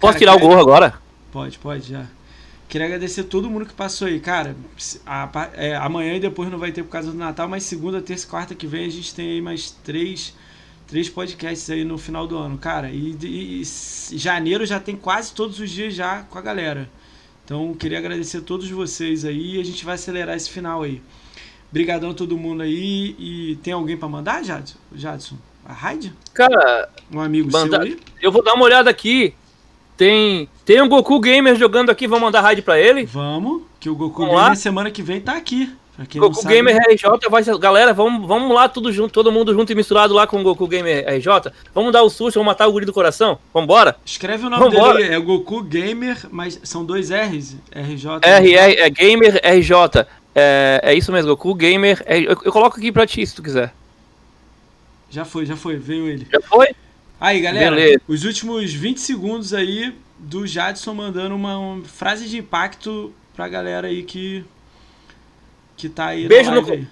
Posso 0.00 0.12
Cara, 0.14 0.18
tirar 0.18 0.34
o 0.34 0.38
gorro 0.38 0.58
agora? 0.60 0.94
Pode, 1.32 1.58
pode, 1.58 1.88
já. 1.88 2.06
Queria 2.74 2.88
agradecer 2.88 3.22
todo 3.22 3.48
mundo 3.48 3.66
que 3.66 3.72
passou 3.72 4.08
aí, 4.08 4.18
cara. 4.18 4.56
a 5.06 5.30
é, 5.54 5.76
amanhã 5.76 6.16
e 6.16 6.18
depois 6.18 6.50
não 6.50 6.58
vai 6.58 6.72
ter 6.72 6.82
por 6.82 6.90
causa 6.90 7.12
do 7.12 7.16
Natal, 7.16 7.48
mas 7.48 7.62
segunda, 7.62 8.02
terça 8.02 8.26
e 8.26 8.28
quarta 8.28 8.52
que 8.52 8.66
vem 8.66 8.84
a 8.84 8.90
gente 8.90 9.14
tem 9.14 9.30
aí 9.30 9.40
mais 9.40 9.70
três, 9.70 10.34
três 10.88 11.08
podcasts 11.08 11.70
aí 11.70 11.84
no 11.84 11.96
final 11.96 12.26
do 12.26 12.36
ano, 12.36 12.58
cara. 12.58 12.90
E, 12.90 13.16
e- 13.22 13.62
e 13.62 14.18
janeiro 14.18 14.66
já 14.66 14.80
tem 14.80 14.96
quase 14.96 15.32
todos 15.32 15.60
os 15.60 15.70
dias 15.70 15.94
já 15.94 16.22
com 16.22 16.36
a 16.36 16.42
galera. 16.42 16.90
Então 17.44 17.72
queria 17.74 17.98
agradecer 17.98 18.38
a 18.38 18.42
todos 18.42 18.68
vocês 18.68 19.24
aí 19.24 19.54
e 19.54 19.60
a 19.60 19.64
gente 19.64 19.84
vai 19.84 19.94
acelerar 19.94 20.34
esse 20.36 20.50
final 20.50 20.82
aí. 20.82 21.00
Obrigadão 21.70 22.10
a 22.10 22.14
todo 22.14 22.36
mundo 22.36 22.64
aí. 22.64 23.14
E 23.20 23.56
tem 23.62 23.72
alguém 23.72 23.96
pra 23.96 24.08
mandar, 24.08 24.42
Jadson? 24.42 24.78
Jadson? 24.92 25.36
A 25.64 25.72
Raid? 25.72 26.12
Cara, 26.32 26.88
Um 27.12 27.20
amigo 27.20 27.52
seu 27.52 27.80
aí? 27.80 27.96
eu 28.20 28.32
vou 28.32 28.42
dar 28.42 28.54
uma 28.54 28.64
olhada 28.64 28.90
aqui. 28.90 29.32
Tem, 29.96 30.48
tem 30.64 30.82
um 30.82 30.88
Goku 30.88 31.20
Gamer 31.20 31.54
jogando 31.56 31.90
aqui, 31.90 32.06
vamos 32.06 32.24
mandar 32.24 32.40
raid 32.40 32.62
pra 32.62 32.78
ele. 32.78 33.04
Vamos, 33.04 33.62
que 33.78 33.88
o 33.88 33.94
Goku 33.94 34.20
Vamos 34.22 34.34
Gamer 34.34 34.48
lá? 34.50 34.54
semana 34.56 34.90
que 34.90 35.02
vem 35.02 35.20
tá 35.20 35.36
aqui. 35.36 35.72
Goku 36.16 36.42
sabe, 36.42 36.54
Gamer 36.54 36.76
RJ 36.76 37.30
vai 37.30 37.44
ser. 37.44 37.56
Galera, 37.56 37.92
vamos, 37.92 38.26
vamos 38.26 38.52
lá, 38.52 38.68
tudo 38.68 38.92
junto, 38.92 39.12
todo 39.12 39.30
mundo 39.30 39.54
junto 39.54 39.70
e 39.70 39.76
misturado 39.76 40.12
lá 40.12 40.26
com 40.26 40.40
o 40.40 40.42
Goku 40.42 40.66
Gamer 40.66 41.06
RJ. 41.08 41.52
Vamos 41.72 41.92
dar 41.92 42.02
o 42.02 42.10
susto, 42.10 42.34
vamos 42.34 42.48
matar 42.48 42.66
o 42.66 42.72
guri 42.72 42.84
do 42.84 42.92
coração. 42.92 43.38
Vambora? 43.52 43.94
Escreve 44.04 44.44
o 44.44 44.50
nome 44.50 44.64
Vambora. 44.64 44.98
dele, 44.98 45.14
é 45.14 45.20
Goku 45.20 45.62
Gamer, 45.62 46.26
mas 46.32 46.58
são 46.64 46.84
dois 46.84 47.10
R's, 47.10 47.56
RJ. 47.70 48.18
RR 48.24 48.74
é 48.80 48.90
Gamer 48.90 49.40
RJ. 49.44 50.04
É, 50.34 50.80
é 50.82 50.94
isso 50.94 51.12
mesmo, 51.12 51.30
Goku 51.30 51.54
Gamer. 51.54 52.02
Eu, 52.08 52.36
eu 52.44 52.50
coloco 52.52 52.76
aqui 52.76 52.90
pra 52.90 53.06
ti 53.06 53.24
se 53.24 53.36
tu 53.36 53.42
quiser. 53.42 53.72
Já 55.08 55.24
foi, 55.24 55.46
já 55.46 55.54
foi, 55.54 55.76
veio 55.76 56.08
ele. 56.08 56.26
Já 56.32 56.40
foi? 56.40 56.74
Aí, 57.24 57.40
galera, 57.40 57.70
Beleza. 57.74 58.00
os 58.06 58.22
últimos 58.24 58.70
20 58.74 59.00
segundos 59.00 59.54
aí 59.54 59.94
do 60.18 60.46
Jadson 60.46 60.92
mandando 60.92 61.34
uma, 61.34 61.56
uma 61.56 61.82
frase 61.84 62.28
de 62.28 62.36
impacto 62.36 63.14
pra 63.34 63.48
galera 63.48 63.88
aí 63.88 64.02
que 64.02 64.44
que 65.74 65.88
tá 65.88 66.08
aí 66.08 66.28
Beijo 66.28 66.50
no 66.50 66.70
aí. 66.70 66.86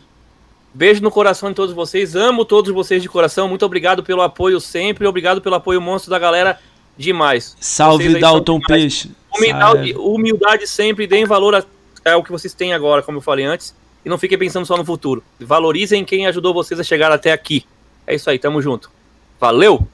Beijo 0.72 1.02
no 1.02 1.10
coração 1.10 1.50
de 1.50 1.54
todos 1.54 1.74
vocês. 1.74 2.16
Amo 2.16 2.46
todos 2.46 2.72
vocês 2.72 3.02
de 3.02 3.10
coração. 3.10 3.46
Muito 3.46 3.66
obrigado 3.66 4.02
pelo 4.02 4.22
apoio 4.22 4.58
sempre. 4.58 5.06
Obrigado 5.06 5.42
pelo 5.42 5.54
apoio 5.56 5.82
monstro 5.82 6.10
da 6.10 6.18
galera. 6.18 6.58
Demais. 6.96 7.54
Salve 7.60 8.18
Dalton. 8.18 8.58
Peixe. 8.58 9.10
Humildade, 9.36 9.94
humildade 9.98 10.66
sempre, 10.66 11.06
deem 11.06 11.26
valor 11.26 11.54
a- 11.54 12.10
ao 12.10 12.24
que 12.24 12.32
vocês 12.32 12.54
têm 12.54 12.72
agora, 12.72 13.02
como 13.02 13.18
eu 13.18 13.22
falei 13.22 13.44
antes, 13.44 13.74
e 14.02 14.08
não 14.08 14.16
fiquem 14.16 14.38
pensando 14.38 14.64
só 14.64 14.78
no 14.78 14.84
futuro. 14.84 15.22
Valorizem 15.38 16.06
quem 16.06 16.26
ajudou 16.26 16.54
vocês 16.54 16.80
a 16.80 16.84
chegar 16.84 17.12
até 17.12 17.32
aqui. 17.32 17.66
É 18.06 18.14
isso 18.14 18.30
aí, 18.30 18.38
tamo 18.38 18.62
junto. 18.62 18.90
Valeu! 19.38 19.86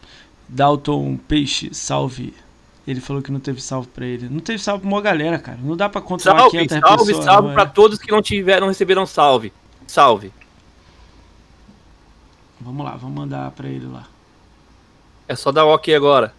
Dalton 0.48 1.16
Peixe, 1.28 1.74
salve. 1.74 2.34
Ele 2.86 3.00
falou 3.00 3.22
que 3.22 3.30
não 3.30 3.38
teve 3.38 3.60
salve 3.60 3.88
pra 3.88 4.06
ele. 4.06 4.28
Não 4.30 4.40
teve 4.40 4.58
salve 4.58 4.80
pra 4.80 4.88
uma 4.88 5.02
galera, 5.02 5.38
cara. 5.38 5.58
Não 5.62 5.76
dá 5.76 5.88
pra 5.90 6.00
controlar 6.00 6.38
Salve, 6.40 6.56
500 6.66 6.78
salve, 6.80 7.06
pessoas. 7.06 7.24
salve 7.24 7.48
não, 7.48 7.54
pra 7.54 7.64
é. 7.64 7.66
todos 7.66 7.98
que 7.98 8.10
não 8.10 8.22
tiveram, 8.22 8.62
não 8.62 8.68
receberam 8.68 9.04
salve. 9.04 9.52
Salve. 9.86 10.32
Vamos 12.58 12.84
lá, 12.84 12.96
vamos 12.96 13.14
mandar 13.14 13.50
pra 13.50 13.68
ele 13.68 13.86
lá. 13.86 14.06
É 15.28 15.36
só 15.36 15.52
dar 15.52 15.66
ok 15.66 15.94
agora. 15.94 16.34